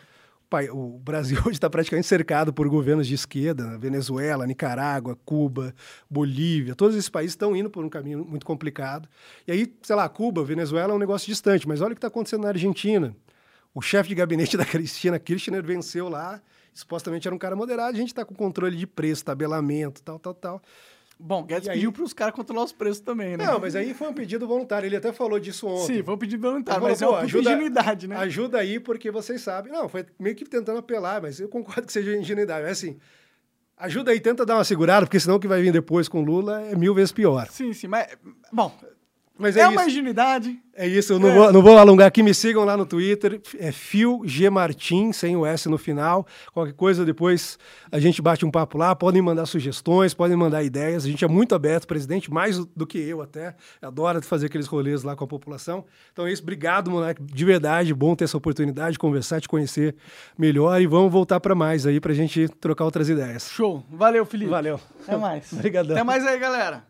o 0.73 0.99
Brasil 0.99 1.39
hoje 1.45 1.53
está 1.53 1.69
praticamente 1.69 2.07
cercado 2.07 2.53
por 2.53 2.69
governos 2.69 3.07
de 3.07 3.15
esquerda? 3.15 3.78
Venezuela, 3.78 4.47
Nicarágua, 4.47 5.17
Cuba, 5.25 5.75
Bolívia, 6.09 6.75
todos 6.75 6.97
esses 6.97 7.11
países 7.11 7.33
estão 7.33 7.55
indo 7.55 7.69
por 7.69 7.85
um 7.85 7.89
caminho 7.89 8.25
muito 8.25 8.47
complicado. 8.47 9.09
E 9.47 9.53
aí, 9.53 9.75
sei 9.83 9.95
lá, 9.95 10.09
Cuba, 10.09 10.45
Venezuela 10.45 10.93
é 10.93 10.97
um 10.97 10.99
negócio 10.99 11.27
distante, 11.27 11.69
mas 11.69 11.81
olha 11.81 11.93
o 11.93 11.95
que 11.95 11.99
está 11.99 12.09
acontecendo 12.09 12.43
na 12.43 12.49
Argentina. 12.49 13.15
O 13.78 13.81
chefe 13.81 14.08
de 14.08 14.15
gabinete 14.16 14.57
da 14.58 14.65
Cristina 14.65 15.20
Kirchner 15.20 15.62
venceu 15.62 16.08
lá, 16.08 16.42
supostamente 16.74 17.28
era 17.28 17.34
um 17.34 17.39
cara 17.39 17.55
moderado, 17.55 17.97
a 17.97 18.00
gente 18.00 18.08
está 18.08 18.24
com 18.24 18.34
controle 18.34 18.76
de 18.76 18.89
preço, 18.89 19.24
tabelamento, 19.24 20.02
tal, 20.02 20.18
tal, 20.18 20.34
tal. 20.34 20.62
Bom, 21.16 21.44
Guedes 21.44 21.68
pediu 21.68 21.92
para 21.92 22.02
os 22.02 22.12
caras 22.12 22.34
controlar 22.34 22.65
os 22.65 22.73
preços 22.73 22.98
também, 23.00 23.36
né? 23.36 23.47
Não, 23.47 23.60
mas 23.60 23.76
aí 23.76 23.94
foi 23.94 24.08
um 24.08 24.12
pedido 24.12 24.48
voluntário. 24.48 24.86
Ele 24.86 24.97
até 24.97 25.12
falou 25.12 25.39
disso 25.39 25.66
ontem. 25.68 25.97
Sim, 25.97 26.02
foi 26.02 26.15
um 26.15 26.18
pedido 26.18 26.42
voluntário, 26.42 26.82
mas 26.82 26.98
falou, 26.98 27.15
é 27.15 27.18
uma 27.18 27.24
ajuda, 27.24 27.50
ingenuidade, 27.50 28.08
né? 28.08 28.16
Ajuda 28.16 28.58
aí 28.58 28.81
porque 28.81 29.12
vocês 29.12 29.40
sabem. 29.40 29.73
Não, 29.73 29.89
foi 29.89 30.05
meio 30.18 30.34
que 30.34 30.44
tentando 30.44 30.78
apelar, 30.78 31.23
mas 31.23 31.39
eu 31.39 31.48
concordo 31.48 31.86
que 31.86 31.92
seja 31.92 32.16
ingenuidade. 32.16 32.62
Mas 32.62 32.78
assim, 32.78 32.98
ajuda 33.76 34.10
aí, 34.10 34.20
tenta 34.20 34.44
dar 34.44 34.57
uma 34.57 34.65
segurada, 34.65 35.07
porque 35.07 35.20
senão 35.20 35.36
o 35.36 35.40
que 35.40 35.48
vai 35.48 35.60
vir 35.62 35.73
depois 35.73 36.08
com 36.08 36.20
Lula 36.20 36.62
é 36.62 36.74
mil 36.74 36.94
vezes 36.94 37.12
pior. 37.12 37.48
Sim, 37.48 37.73
sim, 37.73 37.89
mas... 37.89 38.08
Bom, 38.52 38.73
mas 39.39 39.57
é, 39.57 39.60
é 39.60 39.68
uma 39.68 39.86
ingenuidade. 39.86 40.58
É 40.75 40.86
isso, 40.86 41.12
eu 41.12 41.18
não, 41.18 41.28
é. 41.28 41.34
Vou, 41.34 41.52
não 41.52 41.62
vou 41.62 41.76
alongar 41.78 42.07
aqui, 42.07 42.23
me 42.23 42.34
sigam 42.34 42.65
lá 42.65 42.76
no 42.76 42.84
Twitter, 42.84 43.41
é 43.58 43.73
Fio 43.73 44.23
G 44.25 44.50
Martin, 44.50 45.12
sem 45.12 45.36
o 45.36 45.47
S 45.47 45.68
no 45.68 45.78
final. 45.78 46.26
Qualquer 46.52 46.75
coisa 46.75 47.05
depois 47.05 47.58
a 47.91 47.99
gente 47.99 48.20
bate 48.20 48.44
um 48.44 48.50
papo 48.50 48.78
lá, 48.78 48.94
podem 48.94 49.23
mandar 49.23 49.47
sugestões, 49.47 50.12
podem 50.15 50.36
mandar 50.36 50.62
ideias. 50.62 51.05
A 51.05 51.08
gente 51.08 51.25
é 51.25 51.28
muito 51.28 51.55
aberto, 51.55 51.86
presidente, 51.86 52.31
mais 52.33 52.58
do 52.58 52.86
que 52.86 52.99
eu 52.99 53.23
até. 53.23 53.55
Adora 53.81 54.20
fazer 54.23 54.47
aqueles 54.47 54.67
rolês 54.67 55.02
lá 55.02 55.17
com 55.17 55.25
a 55.25 55.28
população. 55.28 55.84
Então 56.12 56.26
é 56.26 56.33
isso, 56.33 56.42
obrigado, 56.42 56.91
moleque, 56.91 57.23
de 57.23 57.44
verdade, 57.44 57.94
bom 57.94 58.15
ter 58.15 58.25
essa 58.25 58.36
oportunidade 58.36 58.92
de 58.92 58.99
conversar, 58.99 59.41
te 59.41 59.49
conhecer 59.49 59.97
melhor 60.36 60.81
e 60.81 60.86
vamos 60.86 61.12
voltar 61.12 61.39
para 61.41 61.55
mais 61.55 61.86
aí 61.86 62.00
pra 62.00 62.12
gente 62.12 62.49
trocar 62.60 62.84
outras 62.84 63.08
ideias. 63.08 63.50
Show. 63.50 63.84
Valeu, 63.91 64.25
Felipe. 64.25 64.50
Valeu. 64.50 64.81
Até 65.02 65.17
mais. 65.17 65.50
Obrigadão. 65.55 65.97
Até 65.97 66.05
mais 66.05 66.26
aí, 66.26 66.39
galera. 66.39 66.88